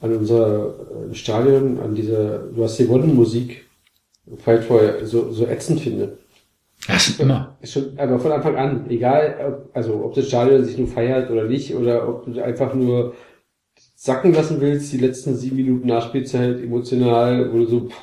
an 0.00 0.16
unser 0.16 0.74
äh, 1.10 1.14
Stadion, 1.14 1.78
an 1.80 1.94
dieser, 1.94 2.38
du 2.38 2.64
hast 2.64 2.78
die 2.78 2.88
Wondenmusik, 2.88 3.66
vielleicht 4.38 4.64
vorher 4.64 5.06
so, 5.06 5.30
so 5.30 5.46
ätzend 5.46 5.80
finde. 5.80 6.18
Ja, 6.88 6.98
schon 6.98 7.24
immer. 7.24 7.56
Ist 7.60 7.72
schon, 7.72 7.98
aber 7.98 8.18
von 8.18 8.32
Anfang 8.32 8.56
an, 8.56 8.90
egal, 8.90 9.36
ob, 9.46 9.76
also 9.76 10.04
ob 10.04 10.14
das 10.14 10.28
Stadion 10.28 10.64
sich 10.64 10.78
nur 10.78 10.88
feiert 10.88 11.30
oder 11.30 11.44
nicht, 11.44 11.74
oder 11.74 12.08
ob 12.08 12.24
du 12.26 12.40
einfach 12.42 12.74
nur 12.74 13.14
sacken 13.94 14.34
lassen 14.34 14.60
willst, 14.60 14.92
die 14.92 14.98
letzten 14.98 15.34
sieben 15.34 15.56
Minuten 15.56 15.88
Nachspielzeit 15.88 16.60
emotional, 16.60 17.52
wo 17.52 17.58
du 17.58 17.66
so 17.66 17.88
pff, 17.88 17.96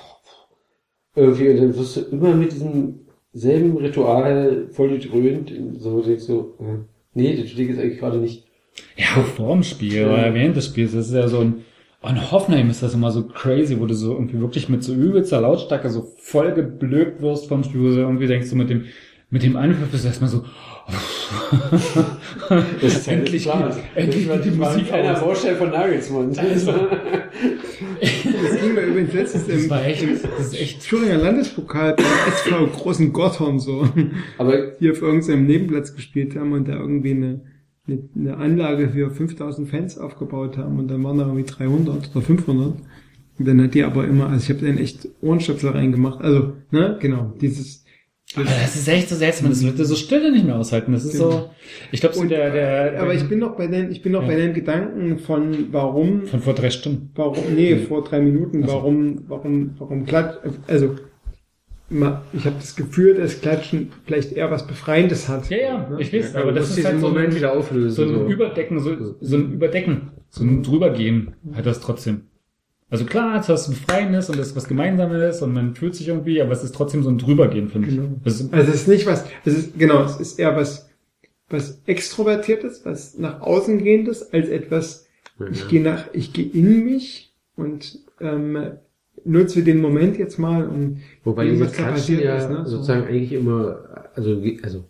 irgendwie, 1.16 1.50
und 1.50 1.58
dann 1.58 1.76
wirst 1.78 1.98
du 1.98 2.02
immer 2.02 2.34
mit 2.34 2.52
diesem 2.52 3.02
selben 3.34 3.78
Ritual 3.78 4.68
voll 4.72 4.90
gedröhnt, 4.98 5.52
so 5.80 6.02
denkst 6.02 6.28
du, 6.28 6.53
äh, 6.60 6.78
nee, 7.14 7.36
das 7.42 7.53
Ding 7.56 7.70
ist 7.70 7.80
eigentlich 7.80 8.00
gerade 8.00 8.18
nicht. 8.18 8.45
Ja, 8.95 9.06
vor 9.24 9.53
dem 9.53 9.64
Spiel 9.64 9.94
Ja. 9.94 10.08
oder 10.14 10.34
während 10.34 10.56
des 10.56 10.68
Spiels. 10.68 10.94
Das 10.94 11.08
ist 11.08 11.14
ja 11.14 11.28
so 11.28 11.40
ein, 11.40 11.64
oh, 12.03 12.10
in 12.10 12.32
Hoffenheim 12.32 12.70
ist 12.70 12.84
das 12.84 12.94
immer 12.94 13.12
so 13.12 13.24
crazy, 13.28 13.80
wo 13.80 13.86
du 13.86 13.94
so 13.95 14.14
irgendwie 14.14 14.40
wirklich 14.40 14.70
mit 14.70 14.84
so 14.84 14.94
übelster 14.94 15.42
Lautstärke 15.42 15.90
so 15.90 16.08
voll 16.18 16.53
geblökt 16.53 17.22
wirst 17.22 17.48
vom 17.48 17.64
Spiel, 17.64 17.82
wo 17.82 17.88
du 17.90 17.98
irgendwie 17.98 18.28
denkst 18.28 18.50
du 18.50 18.56
mit 18.56 18.70
dem, 18.70 18.86
mit 19.30 19.44
dem 19.44 19.56
Anpfiff 19.56 19.90
bist 19.90 20.03
du 20.03 20.08
erstmal 20.08 20.30
so, 20.30 20.44
ist 22.82 23.08
ja 23.08 23.14
endlich, 23.14 23.44
klar. 23.44 23.76
endlich 23.95 24.28
geht 24.28 24.45
die 24.45 24.52
Musik 24.52 24.92
einer 24.92 25.14
aus. 25.14 25.22
Baustein 25.22 25.56
von 25.58 25.70
Nagelsmann. 25.70 26.38
Also, 26.38 26.74
Das 28.02 28.62
ging 28.62 28.74
mir 28.74 28.82
übrigens 28.82 29.14
letztens 29.14 29.48
das 29.48 29.64
im, 29.64 29.70
war 29.70 29.86
echt, 29.86 30.03
das 30.03 30.48
ist 30.48 30.60
echt, 30.60 30.84
Thüringer 30.84 31.18
Landespokal 31.18 31.95
beim 31.95 32.06
SV 32.28 32.68
Großen 32.68 33.14
Gotthorn 33.14 33.60
so. 33.60 33.88
Aber 34.38 34.74
hier 34.80 34.92
auf 34.92 35.02
irgendeinem 35.02 35.45
Nebenplatz 35.45 35.95
gespielt 35.95 36.36
haben 36.36 36.52
und 36.53 36.68
da 36.68 36.74
irgendwie 36.74 37.12
eine, 37.12 37.42
eine, 37.88 38.00
eine 38.16 38.38
Anlage 38.38 38.90
für 38.90 39.10
5000 39.10 39.68
Fans 39.70 39.98
aufgebaut 39.98 40.58
haben 40.58 40.80
und 40.80 40.90
dann 40.90 41.03
waren 41.03 41.18
da 41.18 41.26
irgendwie 41.26 41.45
300 41.45 42.12
oder 42.16 42.22
500. 42.22 42.74
Und 43.40 43.48
dann 43.48 43.62
hat 43.64 43.74
die 43.74 43.84
aber 43.84 44.06
immer, 44.06 44.30
also 44.30 44.44
ich 44.44 44.56
habe 44.56 44.66
dann 44.68 44.78
echt 44.78 45.08
Ohrenstöpsel 45.22 45.72
reingemacht. 45.72 46.22
Also, 46.22 46.53
ne, 46.72 46.98
genau, 47.00 47.34
dieses, 47.42 47.83
das 48.36 48.76
ist 48.76 48.88
echt 48.88 49.10
so 49.10 49.16
seltsam, 49.16 49.50
dass 49.50 49.62
Leute 49.62 49.86
so 49.86 49.95
Stille 49.95 50.32
nicht 50.32 50.45
mehr 50.45 50.56
aushalten. 50.58 50.92
Das 50.94 51.06
ist 51.06 51.14
so, 51.18 51.50
ich 51.92 52.00
glaube, 52.00 52.16
so 52.16 52.24
der, 52.26 52.52
der, 52.52 53.02
aber 53.02 53.14
ich 53.14 53.28
bin 53.30 53.40
noch 53.40 53.56
bei 53.56 53.68
den, 53.68 53.92
ich 53.92 54.02
bin 54.02 54.12
noch 54.12 54.22
Ja. 54.22 54.28
bei 54.28 54.36
den 54.36 54.53
Gedanken 54.53 55.20
von 55.20 55.68
warum, 55.72 56.26
von 56.26 56.40
vor 56.40 56.53
drei 56.53 56.70
Stunden. 56.70 57.12
warum, 57.16 57.38
nee, 57.56 57.76
vor 57.78 58.03
drei 58.03 58.20
Minuten, 58.22 58.64
Ach 58.64 58.70
so. 58.70 58.76
warum, 58.76 59.24
warum, 59.28 59.72
warum 59.78 60.06
Klatsch, 60.06 60.36
also, 60.68 60.95
ich 61.90 62.45
habe 62.45 62.56
das 62.60 62.76
Gefühl, 62.76 63.14
dass 63.16 63.42
Klatschen 63.42 63.92
vielleicht 64.06 64.32
eher 64.34 64.50
was 64.50 64.66
Befreiendes 64.66 65.30
hat. 65.30 65.50
Ja, 65.52 65.58
ja, 65.58 65.98
ich 66.00 66.12
weiß, 66.12 66.34
Ja, 66.34 66.42
aber 66.42 66.52
das 66.52 66.76
ist 66.76 66.84
halt 66.86 67.00
so 67.00 67.08
ein, 67.08 67.14
Moment 67.14 67.36
wieder 67.36 67.56
auflösen, 67.56 67.95
So 67.95 68.03
ein 68.03 68.16
so. 68.16 68.26
Überdecken, 68.34 68.80
so, 68.80 69.16
so 69.22 69.36
ein 69.36 69.52
Überdecken, 69.53 70.12
so 70.30 70.44
ein 70.44 70.64
Drübergehen 70.64 71.36
hat 71.53 71.66
das 71.68 71.82
trotzdem. 71.82 72.22
Also 72.94 73.06
klar, 73.06 73.38
es 73.38 73.46
ist 73.46 73.50
was 73.50 73.70
Befreiendes 73.70 74.30
und 74.30 74.38
es 74.38 74.50
ist 74.50 74.56
was 74.56 74.68
Gemeinsames 74.68 75.42
und 75.42 75.52
man 75.52 75.74
fühlt 75.74 75.96
sich 75.96 76.10
irgendwie, 76.10 76.40
aber 76.40 76.52
es 76.52 76.64
ist 76.64 76.76
trotzdem 76.76 77.02
so 77.02 77.10
ein 77.10 77.18
Drübergehen, 77.18 77.70
finde 77.70 77.88
ich. 77.90 77.96
Genau. 77.96 78.10
Das 78.24 78.40
ist, 78.40 78.54
Also 78.54 78.70
es 78.70 78.82
ist 78.82 78.88
nicht 78.88 79.08
was, 79.08 79.26
es 79.46 79.58
ist, 79.58 79.80
genau, 79.80 80.04
es 80.04 80.20
ist 80.20 80.38
eher 80.38 80.56
was, 80.56 80.88
was 81.50 81.82
Extrovertiertes, 81.88 82.86
was 82.86 83.18
nach 83.18 83.42
außen 83.42 83.80
gehendes, 83.80 84.32
als 84.32 84.48
etwas, 84.48 85.08
ich 85.52 85.68
gehe 85.70 85.82
nach, 85.82 86.06
ich 86.14 86.34
gehe 86.34 86.46
in 86.46 86.86
mich 86.86 87.34
und 87.56 87.98
ähm, 88.22 88.74
nutze 89.26 89.64
den 89.64 89.82
Moment 89.82 90.20
jetzt 90.20 90.38
mal 90.38 90.68
und 90.68 91.02
Wobei 91.24 91.50
diese 91.50 91.66
passiert 91.66 92.22
ja 92.24 92.38
ist, 92.38 92.50
ne? 92.52 92.62
So. 92.66 92.78
sozusagen 92.78 93.08
eigentlich 93.08 93.34
immer, 93.34 94.06
also, 94.14 94.40
also 94.62 94.84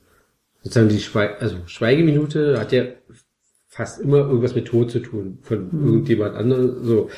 sozusagen 0.61 0.90
die 0.90 0.99
Schweig, 0.99 1.41
also 1.41 1.56
Schweigeminute 1.67 2.59
hat 2.59 2.73
ja 2.73 2.83
fast 3.69 4.01
immer 4.01 4.17
irgendwas 4.17 4.56
mit 4.56 4.65
Tod 4.65 4.91
zu 4.91 4.99
tun 4.99 5.38
von 5.41 5.69
Mhm. 5.72 5.85
irgendjemand 5.88 6.35
anderem, 6.35 6.83
so. 6.83 7.09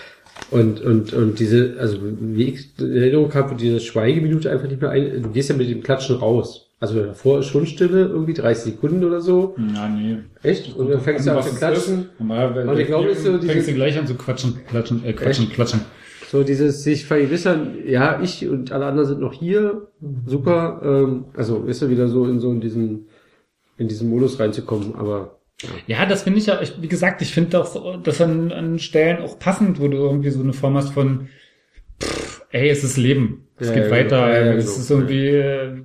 Und, 0.51 0.81
und, 0.81 1.13
und 1.13 1.39
diese, 1.39 1.75
also 1.79 1.97
wie 2.01 2.43
ich 2.43 2.79
in 2.79 2.95
Erinnerung 2.95 3.33
habe, 3.33 3.55
diese 3.55 3.79
Schweigeminute 3.79 4.51
einfach 4.51 4.67
nicht 4.67 4.81
mehr 4.81 4.91
ein, 4.91 5.23
du 5.23 5.29
gehst 5.29 5.49
ja 5.49 5.55
mit 5.55 5.69
dem 5.69 5.81
Klatschen 5.81 6.17
raus. 6.17 6.69
Also 6.79 7.01
davor 7.01 7.39
ist 7.39 7.47
schon 7.47 7.65
Stille, 7.65 8.05
irgendwie 8.05 8.33
30 8.33 8.73
Sekunden 8.73 9.03
oder 9.03 9.21
so. 9.21 9.55
Ja, 9.73 9.87
nee. 9.87 10.17
Echt? 10.43 10.75
Und 10.75 10.89
dann 10.91 11.01
fängst 11.01 11.25
du 11.25 11.31
an 11.31 11.37
Was 11.37 11.49
zu 11.49 11.55
klatschen. 11.55 11.99
ist. 12.01 12.19
Normalerweise 12.19 12.69
Und 12.69 12.79
ich 12.79 12.87
glaube, 12.87 13.15
so 13.15 13.39
fängst 13.39 13.67
du 13.67 13.73
gleich 13.73 13.97
an 13.97 14.05
zu 14.05 14.15
quatschen, 14.15 14.59
klatschen, 14.67 15.03
äh, 15.05 15.13
quatschen, 15.13 15.45
Echt? 15.45 15.53
klatschen. 15.53 15.81
so 16.29 16.43
dieses 16.43 16.83
sich 16.83 17.05
vergewissern, 17.05 17.75
ja, 17.87 18.21
ich 18.21 18.47
und 18.47 18.71
alle 18.71 18.85
anderen 18.85 19.07
sind 19.07 19.21
noch 19.21 19.33
hier, 19.33 19.87
super, 20.25 20.81
ähm, 20.83 21.25
also 21.35 21.63
ist 21.63 21.81
ja 21.81 21.89
wieder 21.89 22.07
so 22.09 22.25
in 22.25 22.39
so 22.39 22.51
in 22.51 22.59
diesen, 22.59 23.07
in 23.77 23.87
diesen 23.87 24.09
Modus 24.09 24.39
reinzukommen, 24.39 24.95
aber 24.95 25.39
Ja, 25.87 26.05
das 26.05 26.23
finde 26.23 26.39
ich 26.39 26.47
ja, 26.47 26.61
ich, 26.61 26.81
wie 26.81 26.87
gesagt, 26.87 27.21
ich 27.21 27.33
finde 27.33 27.51
das, 27.51 27.77
das 28.03 28.21
an, 28.21 28.51
an 28.51 28.77
Stellen 28.79 29.21
auch 29.23 29.39
passend, 29.39 29.79
wo 29.79 29.87
du 29.87 29.97
irgendwie 29.97 30.29
so 30.29 30.41
eine 30.41 30.53
Form 30.53 30.75
hast 30.75 30.89
von, 30.93 31.29
pff, 32.01 32.45
ey, 32.51 32.69
es 32.69 32.83
ist 32.83 32.97
Leben. 32.97 33.47
Es 33.59 33.69
Ja, 33.69 33.73
geht 33.73 33.85
ja, 33.85 33.91
weiter. 33.91 34.27
genau. 34.27 34.27
Ja, 34.27 34.45
ja, 34.45 34.53
es 34.53 34.65
genau. 34.65 34.77
ist 34.77 34.91
irgendwie 34.91 35.27
äh, 35.29 35.83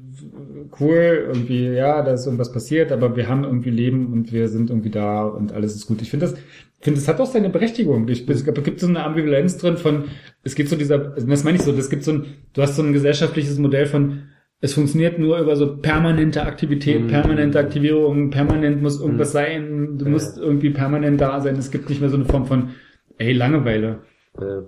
cool, 0.80 1.24
irgendwie, 1.28 1.68
ja, 1.68 2.02
da 2.02 2.12
ist 2.14 2.26
irgendwas 2.26 2.52
passiert, 2.52 2.92
aber 2.92 3.16
wir 3.16 3.28
haben 3.28 3.44
irgendwie 3.44 3.70
Leben 3.70 4.12
und 4.12 4.32
wir 4.32 4.48
sind 4.48 4.70
irgendwie 4.70 4.90
da 4.90 5.24
und 5.24 5.52
alles 5.52 5.74
ist 5.76 5.86
gut. 5.86 6.02
Ich 6.02 6.10
finde 6.10 6.26
das, 6.26 6.36
finde, 6.80 7.00
es 7.00 7.08
hat 7.08 7.20
auch 7.20 7.26
seine 7.26 7.50
Berechtigung. 7.50 8.08
Ich, 8.08 8.28
es 8.28 8.44
gibt 8.44 8.80
so 8.80 8.86
eine 8.88 9.04
Ambivalenz 9.04 9.58
drin 9.58 9.76
von, 9.76 10.04
es 10.42 10.54
gibt 10.54 10.68
so 10.68 10.76
dieser, 10.76 10.98
das 10.98 11.44
meine 11.44 11.58
ich 11.58 11.64
so, 11.64 11.72
das 11.72 11.90
gibt 11.90 12.04
so 12.04 12.12
ein, 12.12 12.26
du 12.54 12.62
hast 12.62 12.76
so 12.76 12.82
ein 12.82 12.92
gesellschaftliches 12.92 13.58
Modell 13.58 13.86
von, 13.86 14.28
es 14.60 14.74
funktioniert 14.74 15.18
nur 15.18 15.38
über 15.38 15.56
so 15.56 15.76
permanente 15.76 16.42
Aktivität, 16.42 17.02
Mhm. 17.02 17.06
permanente 17.08 17.58
Aktivierung, 17.58 18.30
permanent 18.30 18.82
muss 18.82 19.00
irgendwas 19.00 19.30
Mhm. 19.30 19.32
sein, 19.32 19.98
du 19.98 20.04
Ja. 20.04 20.10
musst 20.10 20.38
irgendwie 20.38 20.70
permanent 20.70 21.20
da 21.20 21.40
sein. 21.40 21.56
Es 21.56 21.70
gibt 21.70 21.88
nicht 21.88 22.00
mehr 22.00 22.10
so 22.10 22.16
eine 22.16 22.26
Form 22.26 22.46
von, 22.46 22.70
ey, 23.18 23.32
Langeweile. 23.32 24.00
äh, 24.38 24.62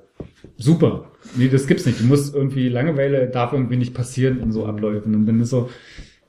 Super. 0.57 1.11
Nee, 1.37 1.49
das 1.49 1.67
gibt's 1.67 1.87
nicht. 1.87 2.01
Du 2.01 2.05
musst 2.05 2.35
irgendwie, 2.35 2.69
Langeweile 2.69 3.29
darf 3.29 3.53
irgendwie 3.53 3.77
nicht 3.77 3.95
passieren 3.95 4.41
in 4.41 4.51
so 4.53 4.67
Abläufen. 4.67 5.15
Und 5.15 5.27
wenn 5.29 5.41
es 5.41 5.51
so, 5.51 5.69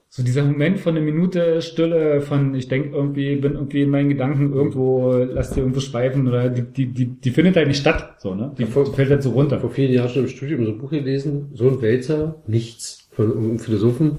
so 0.10 0.24
dieser 0.24 0.44
Moment 0.44 0.80
von 0.80 0.96
einer 0.96 1.04
Minute 1.04 1.62
Stille, 1.64 2.22
von 2.22 2.54
ich 2.54 2.68
denke 2.68 2.96
irgendwie, 2.96 3.36
bin 3.38 3.54
irgendwie 3.54 3.82
in 3.82 3.90
meinen 3.90 4.10
Gedanken 4.10 4.54
irgendwo, 4.54 5.14
lass 5.14 5.52
die 5.52 5.62
irgendwo 5.62 5.80
schweifen 5.80 6.28
oder 6.28 6.50
die, 6.50 6.62
die, 6.62 6.86
die, 6.94 7.06
die 7.08 7.32
findet 7.32 7.56
halt 7.56 7.68
nicht 7.68 7.80
statt, 7.80 8.16
so, 8.20 8.36
ne? 8.36 8.52
Die, 8.58 8.66
die 8.66 8.72
fällt 8.72 9.10
halt 9.10 9.24
so 9.24 9.32
runter. 9.32 9.60
vor 9.60 9.72
vielen 9.72 9.92
Jahren 9.92 10.10
schon 10.10 10.24
im 10.24 10.30
Studium 10.30 10.64
so 10.66 10.72
ein 10.74 10.78
Buch 10.78 10.92
gelesen, 10.92 11.50
so 11.56 11.68
ein 11.70 11.82
Wälzer, 11.82 12.44
nichts, 12.46 13.03
von 13.16 13.30
irgendeinem 13.30 13.60
Philosophen, 13.60 14.18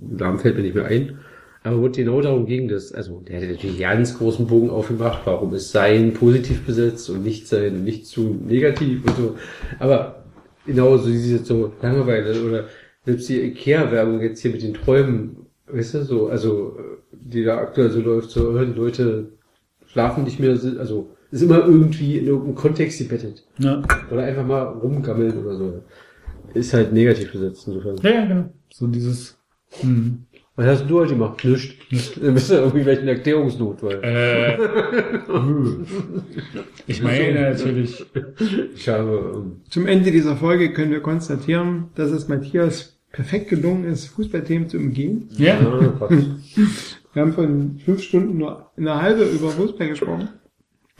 Namen 0.00 0.38
fällt 0.38 0.56
mir 0.56 0.62
nicht 0.62 0.74
mehr 0.74 0.86
ein, 0.86 1.18
aber 1.62 1.82
wo 1.82 1.88
genau 1.88 2.20
darum 2.22 2.46
ging, 2.46 2.68
dass, 2.68 2.92
also 2.92 3.20
der 3.20 3.40
hat 3.40 3.48
natürlich 3.48 3.78
ganz 3.78 4.16
großen 4.16 4.46
Bogen 4.46 4.70
aufgemacht, 4.70 5.20
warum 5.24 5.52
ist 5.54 5.72
Sein 5.72 6.14
positiv 6.14 6.64
besetzt 6.64 7.10
und 7.10 7.22
Nichtsein 7.22 7.84
nicht 7.84 8.06
zu 8.06 8.36
negativ 8.46 9.04
und 9.04 9.16
so, 9.16 9.36
aber 9.78 10.24
genau 10.64 10.96
so 10.96 11.08
diese 11.08 11.44
so 11.44 11.72
Langeweile 11.82 12.42
oder 12.42 12.64
selbst 13.04 13.28
die 13.28 13.40
Ikea-Werbung 13.40 14.20
jetzt 14.20 14.40
hier 14.40 14.52
mit 14.52 14.62
den 14.62 14.74
Träumen, 14.74 15.46
weißt 15.66 15.94
du, 15.94 16.04
so, 16.04 16.28
also 16.28 16.78
die 17.12 17.44
da 17.44 17.58
aktuell 17.58 17.90
so 17.90 18.00
läuft, 18.00 18.30
so 18.30 18.56
äh, 18.56 18.66
die 18.66 18.72
Leute 18.72 19.32
schlafen 19.86 20.24
nicht 20.24 20.40
mehr, 20.40 20.50
also 20.50 21.10
ist 21.30 21.42
immer 21.42 21.64
irgendwie 21.64 22.18
in 22.18 22.26
irgendeinem 22.26 22.54
Kontext 22.56 22.98
gebettet. 22.98 23.44
Ja. 23.58 23.82
Oder 24.10 24.22
einfach 24.22 24.44
mal 24.44 24.62
rumgammeln 24.62 25.38
oder 25.44 25.56
so. 25.56 25.82
Ist 26.54 26.74
halt 26.74 26.92
negativ 26.92 27.32
besetzt 27.32 27.66
insofern. 27.66 27.96
Ja, 28.02 28.10
ja, 28.10 28.26
genau. 28.26 28.52
So 28.72 28.86
dieses, 28.86 29.38
hm. 29.80 30.26
Was 30.56 30.66
hast 30.66 30.90
du 30.90 30.98
heute 31.00 31.14
gemacht? 31.14 31.42
Nischt. 31.42 31.78
Dann 32.20 32.34
bist 32.34 32.50
du 32.50 32.54
irgendwie 32.54 32.82
vielleicht 32.82 33.00
in 33.00 33.08
Erklärungsnot, 33.08 33.82
weil. 33.82 34.00
Äh, 34.02 34.58
ich 36.86 37.02
meine 37.02 37.50
natürlich. 37.50 38.04
Ich 38.74 38.86
habe. 38.88 39.32
ähm, 39.36 39.62
Zum 39.70 39.86
Ende 39.86 40.10
dieser 40.10 40.36
Folge 40.36 40.74
können 40.74 40.90
wir 40.90 41.00
konstatieren, 41.00 41.84
dass 41.94 42.10
es 42.10 42.28
Matthias 42.28 43.00
perfekt 43.10 43.48
gelungen 43.48 43.84
ist, 43.84 44.08
Fußballthemen 44.08 44.68
zu 44.68 44.76
umgehen. 44.76 45.30
Ja. 45.38 45.58
Wir 47.14 47.22
haben 47.22 47.32
von 47.32 47.78
fünf 47.82 48.02
Stunden 48.02 48.36
nur 48.36 48.70
eine 48.76 49.00
halbe 49.00 49.24
über 49.24 49.48
Fußball 49.48 49.88
gesprochen. 49.88 50.28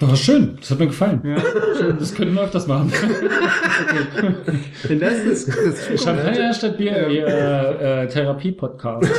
Das 0.01 0.09
war 0.09 0.17
schön. 0.17 0.57
Das 0.59 0.71
hat 0.71 0.79
mir 0.79 0.87
gefallen. 0.87 1.21
Ja. 1.25 1.37
Das 1.99 2.15
können 2.15 2.35
wir 2.35 2.43
öfters 2.43 2.67
machen. 2.67 2.93
Denn 4.89 5.01
das 5.01 5.19
ist 5.21 5.49
das 5.49 6.03
Champagner 6.03 6.53
statt 6.55 6.77
Bier, 6.79 7.09
ihr 7.09 7.27
äh, 7.27 8.09
Therapie-Podcast. 8.09 9.11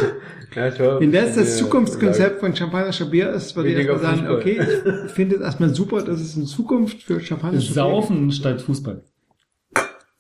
Wenn 0.53 1.11
das 1.11 1.35
das 1.35 1.57
Zukunftskonzept 1.57 2.39
von 2.39 2.55
Champagner 2.55 2.93
Stabier 2.93 3.29
ist, 3.31 3.55
würde 3.55 3.69
ich 3.69 3.77
erstmal 3.77 3.99
sagen, 3.99 4.19
Fußball. 4.19 4.35
okay, 4.35 4.61
ich 5.05 5.11
finde 5.11 5.35
es 5.37 5.41
erstmal 5.41 5.73
super, 5.73 6.01
dass 6.01 6.19
es 6.19 6.35
in 6.35 6.45
Zukunft 6.45 7.03
für 7.03 7.19
Champagner 7.19 7.61
Stabier 7.61 7.75
Saufen 7.75 8.31
statt 8.31 8.61
Fußball. 8.61 9.03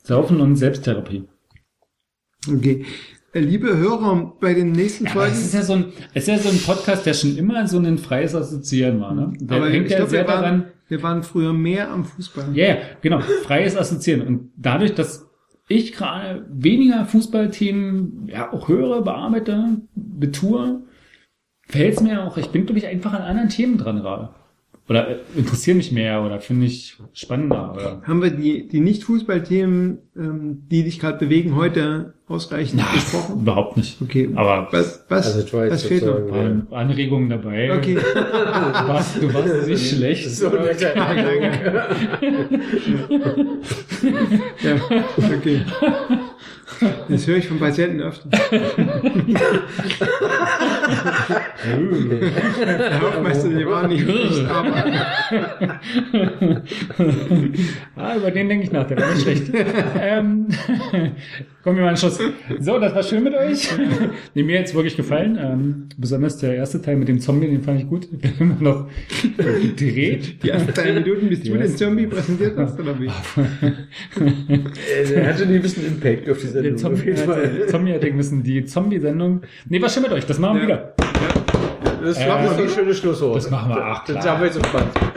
Saufen 0.03 0.41
und 0.41 0.55
Selbsttherapie. 0.55 1.27
Okay. 2.47 2.85
Äh, 3.33 3.39
Liebe 3.39 3.77
Hörer, 3.77 4.33
bei 4.39 4.53
den 4.53 4.71
nächsten 4.73 5.05
Aber 5.07 5.21
Folgen. 5.21 5.33
es 5.33 5.45
ist 5.45 5.53
ja 5.53 5.61
so 5.63 5.73
ein, 5.73 5.85
es 6.13 6.23
ist 6.23 6.27
ja 6.27 6.37
so 6.37 6.49
ein 6.49 6.57
Podcast, 6.61 7.05
der 7.05 7.13
schon 7.13 7.37
immer 7.37 7.65
so 7.67 7.77
ein 7.79 7.97
freies 7.97 8.35
Assoziieren 8.35 8.99
war, 8.99 9.13
ne? 9.13 9.33
Der 9.39 9.57
aber 9.57 9.69
hängt 9.69 9.85
ich 9.85 9.91
ja 9.91 9.97
glaube, 9.97 10.11
sehr 10.11 10.23
wir, 10.23 10.27
waren- 10.27 10.41
daran, 10.43 10.63
wir 10.89 11.03
waren 11.03 11.23
früher 11.23 11.53
mehr 11.53 11.89
am 11.91 12.03
Fußball. 12.03 12.49
Ja, 12.53 12.65
ja, 12.67 12.77
genau. 13.01 13.21
Freies 13.43 13.77
Assoziieren. 13.77 14.27
Und 14.27 14.51
dadurch, 14.57 14.93
dass 14.95 15.29
ich 15.69 15.93
gerade 15.93 16.45
weniger 16.51 17.05
Fußballthemen 17.05 18.27
ja 18.27 18.51
auch 18.51 18.67
höre, 18.67 19.01
bearbeite, 19.01 19.77
betue, 19.95 20.81
fällt 21.67 21.93
es 21.95 22.01
mir 22.01 22.23
auch, 22.25 22.35
ich 22.37 22.47
bin, 22.49 22.65
glaube 22.65 22.79
ich, 22.79 22.87
einfach 22.87 23.13
an 23.13 23.21
anderen 23.21 23.47
Themen 23.49 23.77
dran 23.77 24.01
gerade. 24.01 24.29
Oder 24.89 25.07
äh, 25.09 25.15
interessieren 25.37 25.77
mich 25.77 25.93
mehr 25.93 26.21
oder 26.23 26.41
finde 26.41 26.65
ich 26.65 26.97
spannender. 27.13 27.71
Oder 27.73 28.01
Haben 28.05 28.21
wir 28.21 28.31
die, 28.31 28.67
die 28.67 28.81
Nicht-Fußballthemen, 28.81 29.99
ähm, 30.17 30.63
die 30.69 30.83
dich 30.83 30.99
gerade 30.99 31.17
bewegen, 31.19 31.55
heute 31.55 32.13
ausreichend 32.27 32.81
besprochen? 32.93 33.41
überhaupt 33.41 33.77
nicht. 33.77 34.01
Okay. 34.01 34.29
Aber 34.35 34.67
Was, 34.71 35.05
was, 35.09 35.35
Also 35.35 35.53
was 35.69 35.83
fehlt 35.83 36.05
noch? 36.05 36.29
waren 36.29 36.67
Anregungen 36.71 37.29
dabei. 37.29 37.71
Okay. 37.77 37.95
Du 37.95 38.01
warst, 38.87 39.21
du 39.21 39.33
warst 39.33 39.67
nicht 39.67 39.89
schlecht. 39.95 40.29
So 40.31 40.49
netter 40.49 40.95
Ja, 44.63 44.75
okay. 45.35 45.61
Das 47.09 47.27
höre 47.27 47.37
ich 47.37 47.47
von 47.47 47.59
Patienten 47.59 48.01
öfter. 48.01 48.27
Der 51.69 53.01
Hauptmeister, 53.01 53.49
die 53.49 53.67
waren 53.67 53.89
nicht 53.89 54.07
richtig, 54.07 54.47
aber 54.47 54.73
ah, 57.95 58.15
über 58.15 58.31
den 58.31 58.49
denke 58.49 58.65
ich 58.65 58.71
nach, 58.71 58.87
der 58.87 58.97
war 58.99 59.11
nicht 59.13 59.21
schlecht. 59.21 59.51
ähm, 60.01 60.47
kommen 61.63 61.77
wir 61.77 61.83
mal 61.83 61.89
an 61.89 61.93
den 61.95 61.97
Schluss. 61.97 62.19
So, 62.59 62.79
das 62.79 62.93
war 62.95 63.03
schön 63.03 63.23
mit 63.23 63.33
euch. 63.35 63.69
Nee, 64.33 64.43
mir 64.43 64.55
jetzt 64.59 64.73
wirklich 64.73 64.95
gefallen. 64.95 65.37
Ähm, 65.41 65.89
besonders 65.97 66.37
der 66.37 66.55
erste 66.55 66.81
Teil 66.81 66.95
mit 66.95 67.07
dem 67.07 67.19
Zombie, 67.19 67.47
den 67.47 67.61
fand 67.61 67.79
ich 67.81 67.87
gut. 67.87 68.07
Haben 68.39 68.51
immer 68.59 68.61
noch 68.61 68.87
gedreht. 69.61 70.41
die 70.43 70.49
ersten 70.49 70.73
drei 70.73 70.93
Minuten, 70.93 71.27
bis 71.29 71.41
du 71.43 71.57
den 71.57 71.75
Zombie 71.75 72.07
präsentiert 72.07 72.57
hast, 72.57 72.79
oder 72.79 72.99
wie? 72.99 73.09
Er 75.13 75.27
hatte 75.27 75.43
ein 75.43 75.61
bisschen 75.61 75.85
Impact 75.85 76.29
auf 76.29 76.37
die 76.37 76.43
Der 76.43 76.51
Sendung. 76.51 76.77
Zombie, 76.77 76.99
auf 76.99 77.05
jeden 77.05 77.17
Fall. 77.17 77.47
der 77.59 77.67
Zombie 77.67 77.93
hat 77.93 78.13
müssen 78.13 78.43
die 78.43 78.65
Zombie-Sendung. 78.65 79.41
Nee, 79.69 79.81
was 79.81 79.93
schön 79.93 80.03
mit 80.03 80.11
euch, 80.11 80.25
das 80.25 80.39
machen 80.39 80.55
wir 80.61 80.61
Ja. 80.63 80.67
wieder. 80.67 80.93
Das 82.03 82.17
Äh, 82.17 82.27
machen 82.27 82.43
wir 82.45 82.53
so 82.55 82.63
ein 82.63 82.69
schönes 82.69 82.97
Schlusswort. 82.97 83.35
Das 83.37 83.49
machen 83.51 83.69
wir, 83.69 83.83
ach 83.83 84.05
Das 84.05 84.19
klar. 84.21 84.33
haben 84.33 84.39
wir 84.41 84.47
jetzt 84.47 84.57
entspannt. 84.57 84.87
Dreiviertel, 84.93 85.10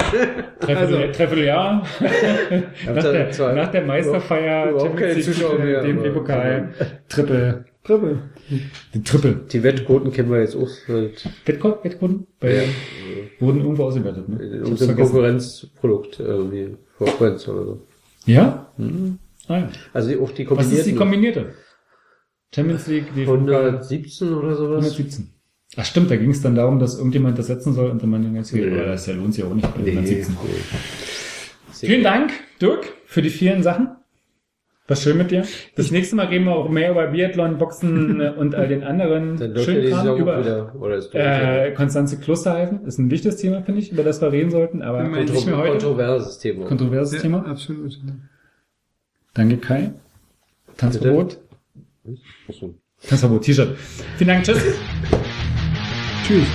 Also. 0.67 0.97
Dreivierteljahr. 0.97 1.87
nach, 2.87 3.03
der, 3.03 3.31
zwei- 3.31 3.53
nach 3.55 3.71
der 3.71 3.85
Meisterfeier, 3.85 4.79
Champions 4.81 5.27
League, 5.39 5.59
mehr, 5.59 5.83
DFB-Pokal, 5.83 6.69
Triple. 7.09 7.65
Triple. 7.85 8.19
Den 8.95 9.05
Triple. 9.05 9.41
Die 9.53 9.63
Wettquoten 9.63 10.11
kennen 10.13 10.31
wir 10.31 10.41
jetzt 10.41 10.57
auch 10.57 10.69
seit 10.69 11.29
Wettquoten? 11.45 11.85
Wettquoten? 11.85 12.27
Bei, 12.41 12.55
Ja. 12.55 12.63
Wurden 13.41 13.61
irgendwo 13.61 13.85
ausgewertet, 13.85 14.29
ne? 14.29 14.37
in 14.43 14.53
Ich 14.55 14.61
hab's 14.61 14.71
unserem. 14.71 14.97
Konkurrenzprodukt 14.97 16.21
irgendwie 16.21 16.77
vor 16.97 17.09
Friends 17.09 17.47
oder 17.49 17.65
so. 17.65 17.87
Ja? 18.27 18.69
Mhm. 18.79 19.19
Ah, 19.49 19.59
ja. 19.59 19.69
Also 19.93 20.19
auch 20.23 20.31
die 20.31 20.49
Was 20.51 20.73
ist 20.73 20.87
die 20.87 20.95
kombinierte? 20.95 21.53
Champions 22.55 22.87
League, 22.87 23.13
DFB-Pokal 23.15 23.67
117 23.67 24.33
oder 24.33 24.55
sowas. 24.55 24.77
117. 24.85 25.34
Ach 25.77 25.85
stimmt, 25.85 26.11
da 26.11 26.17
ging 26.17 26.31
es 26.31 26.41
dann 26.43 26.55
darum, 26.55 26.79
dass 26.79 26.97
irgendjemand 26.97 27.39
das 27.39 27.47
setzen 27.49 27.73
soll 27.73 27.91
und 27.91 28.03
dann 28.03 28.11
man 28.11 28.23
den 28.23 28.37
jetzt 28.37 28.53
Nee. 28.53 28.67
aber 28.71 28.85
das 28.85 29.07
ja 29.07 29.15
lohnt 29.15 29.35
sich 29.35 29.43
auch 29.45 29.55
nicht 29.55 29.73
bei 29.75 29.83
Nee, 29.83 29.91
117. 29.91 30.35
nee. 30.35 31.87
Vielen 31.87 32.03
Dank, 32.05 32.31
Dirk, 32.61 32.93
für 33.07 33.23
die 33.23 33.31
vielen 33.31 33.63
Sachen. 33.63 33.89
War 34.87 34.97
schön 34.97 35.17
mit 35.17 35.31
dir. 35.31 35.45
Das 35.77 35.91
nächste 35.91 36.15
Mal 36.15 36.27
reden 36.27 36.45
wir 36.45 36.55
auch 36.55 36.69
mehr 36.69 36.91
über 36.91 37.07
Biathlon, 37.07 37.57
Boxen 37.57 38.21
und 38.39 38.55
all 38.55 38.69
den 38.69 38.85
anderen 38.85 39.39
ja 39.39 39.59
schönen 39.63 39.91
Kram 39.91 40.17
über 40.19 40.41
wieder. 40.41 40.75
Oder 40.79 40.97
ist 40.97 41.15
äh, 41.15 41.73
Konstanze 41.73 42.19
Klosterhalfen. 42.21 42.85
Ist 42.87 42.99
ein 42.99 43.11
wichtiges 43.11 43.37
Thema, 43.39 43.63
finde 43.63 43.81
ich, 43.81 43.91
über 43.93 44.03
das 44.05 44.21
wir 44.21 44.31
reden 44.31 44.51
sollten, 44.51 44.83
aber 44.83 45.03
man 45.03 45.25
nicht 45.25 45.47
mehr 45.47 45.57
heute. 45.57 45.71
kontroverses 45.73 46.39
Thema. 46.39 46.67
Kontroverses 46.67 47.15
Ja, 47.15 47.21
Thema. 47.23 47.47
absolut. 47.47 47.99
Danke, 49.33 49.57
Kai. 49.57 49.91
Tanzverbot. 50.77 51.39
Tanzverbot, 53.09 53.43
T-Shirt. 53.43 53.77
Vielen 54.19 54.29
Dank, 54.29 54.45
tschüss. 54.45 54.63
Tschüss. 56.27 56.49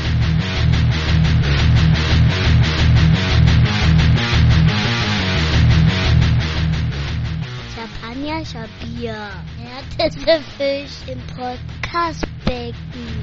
Champagner, 7.75 8.43
Bier. 8.81 9.29
Härteste 9.59 10.41
Fisch 10.57 11.07
im 11.07 11.19
Podcastbecken. 11.35 13.18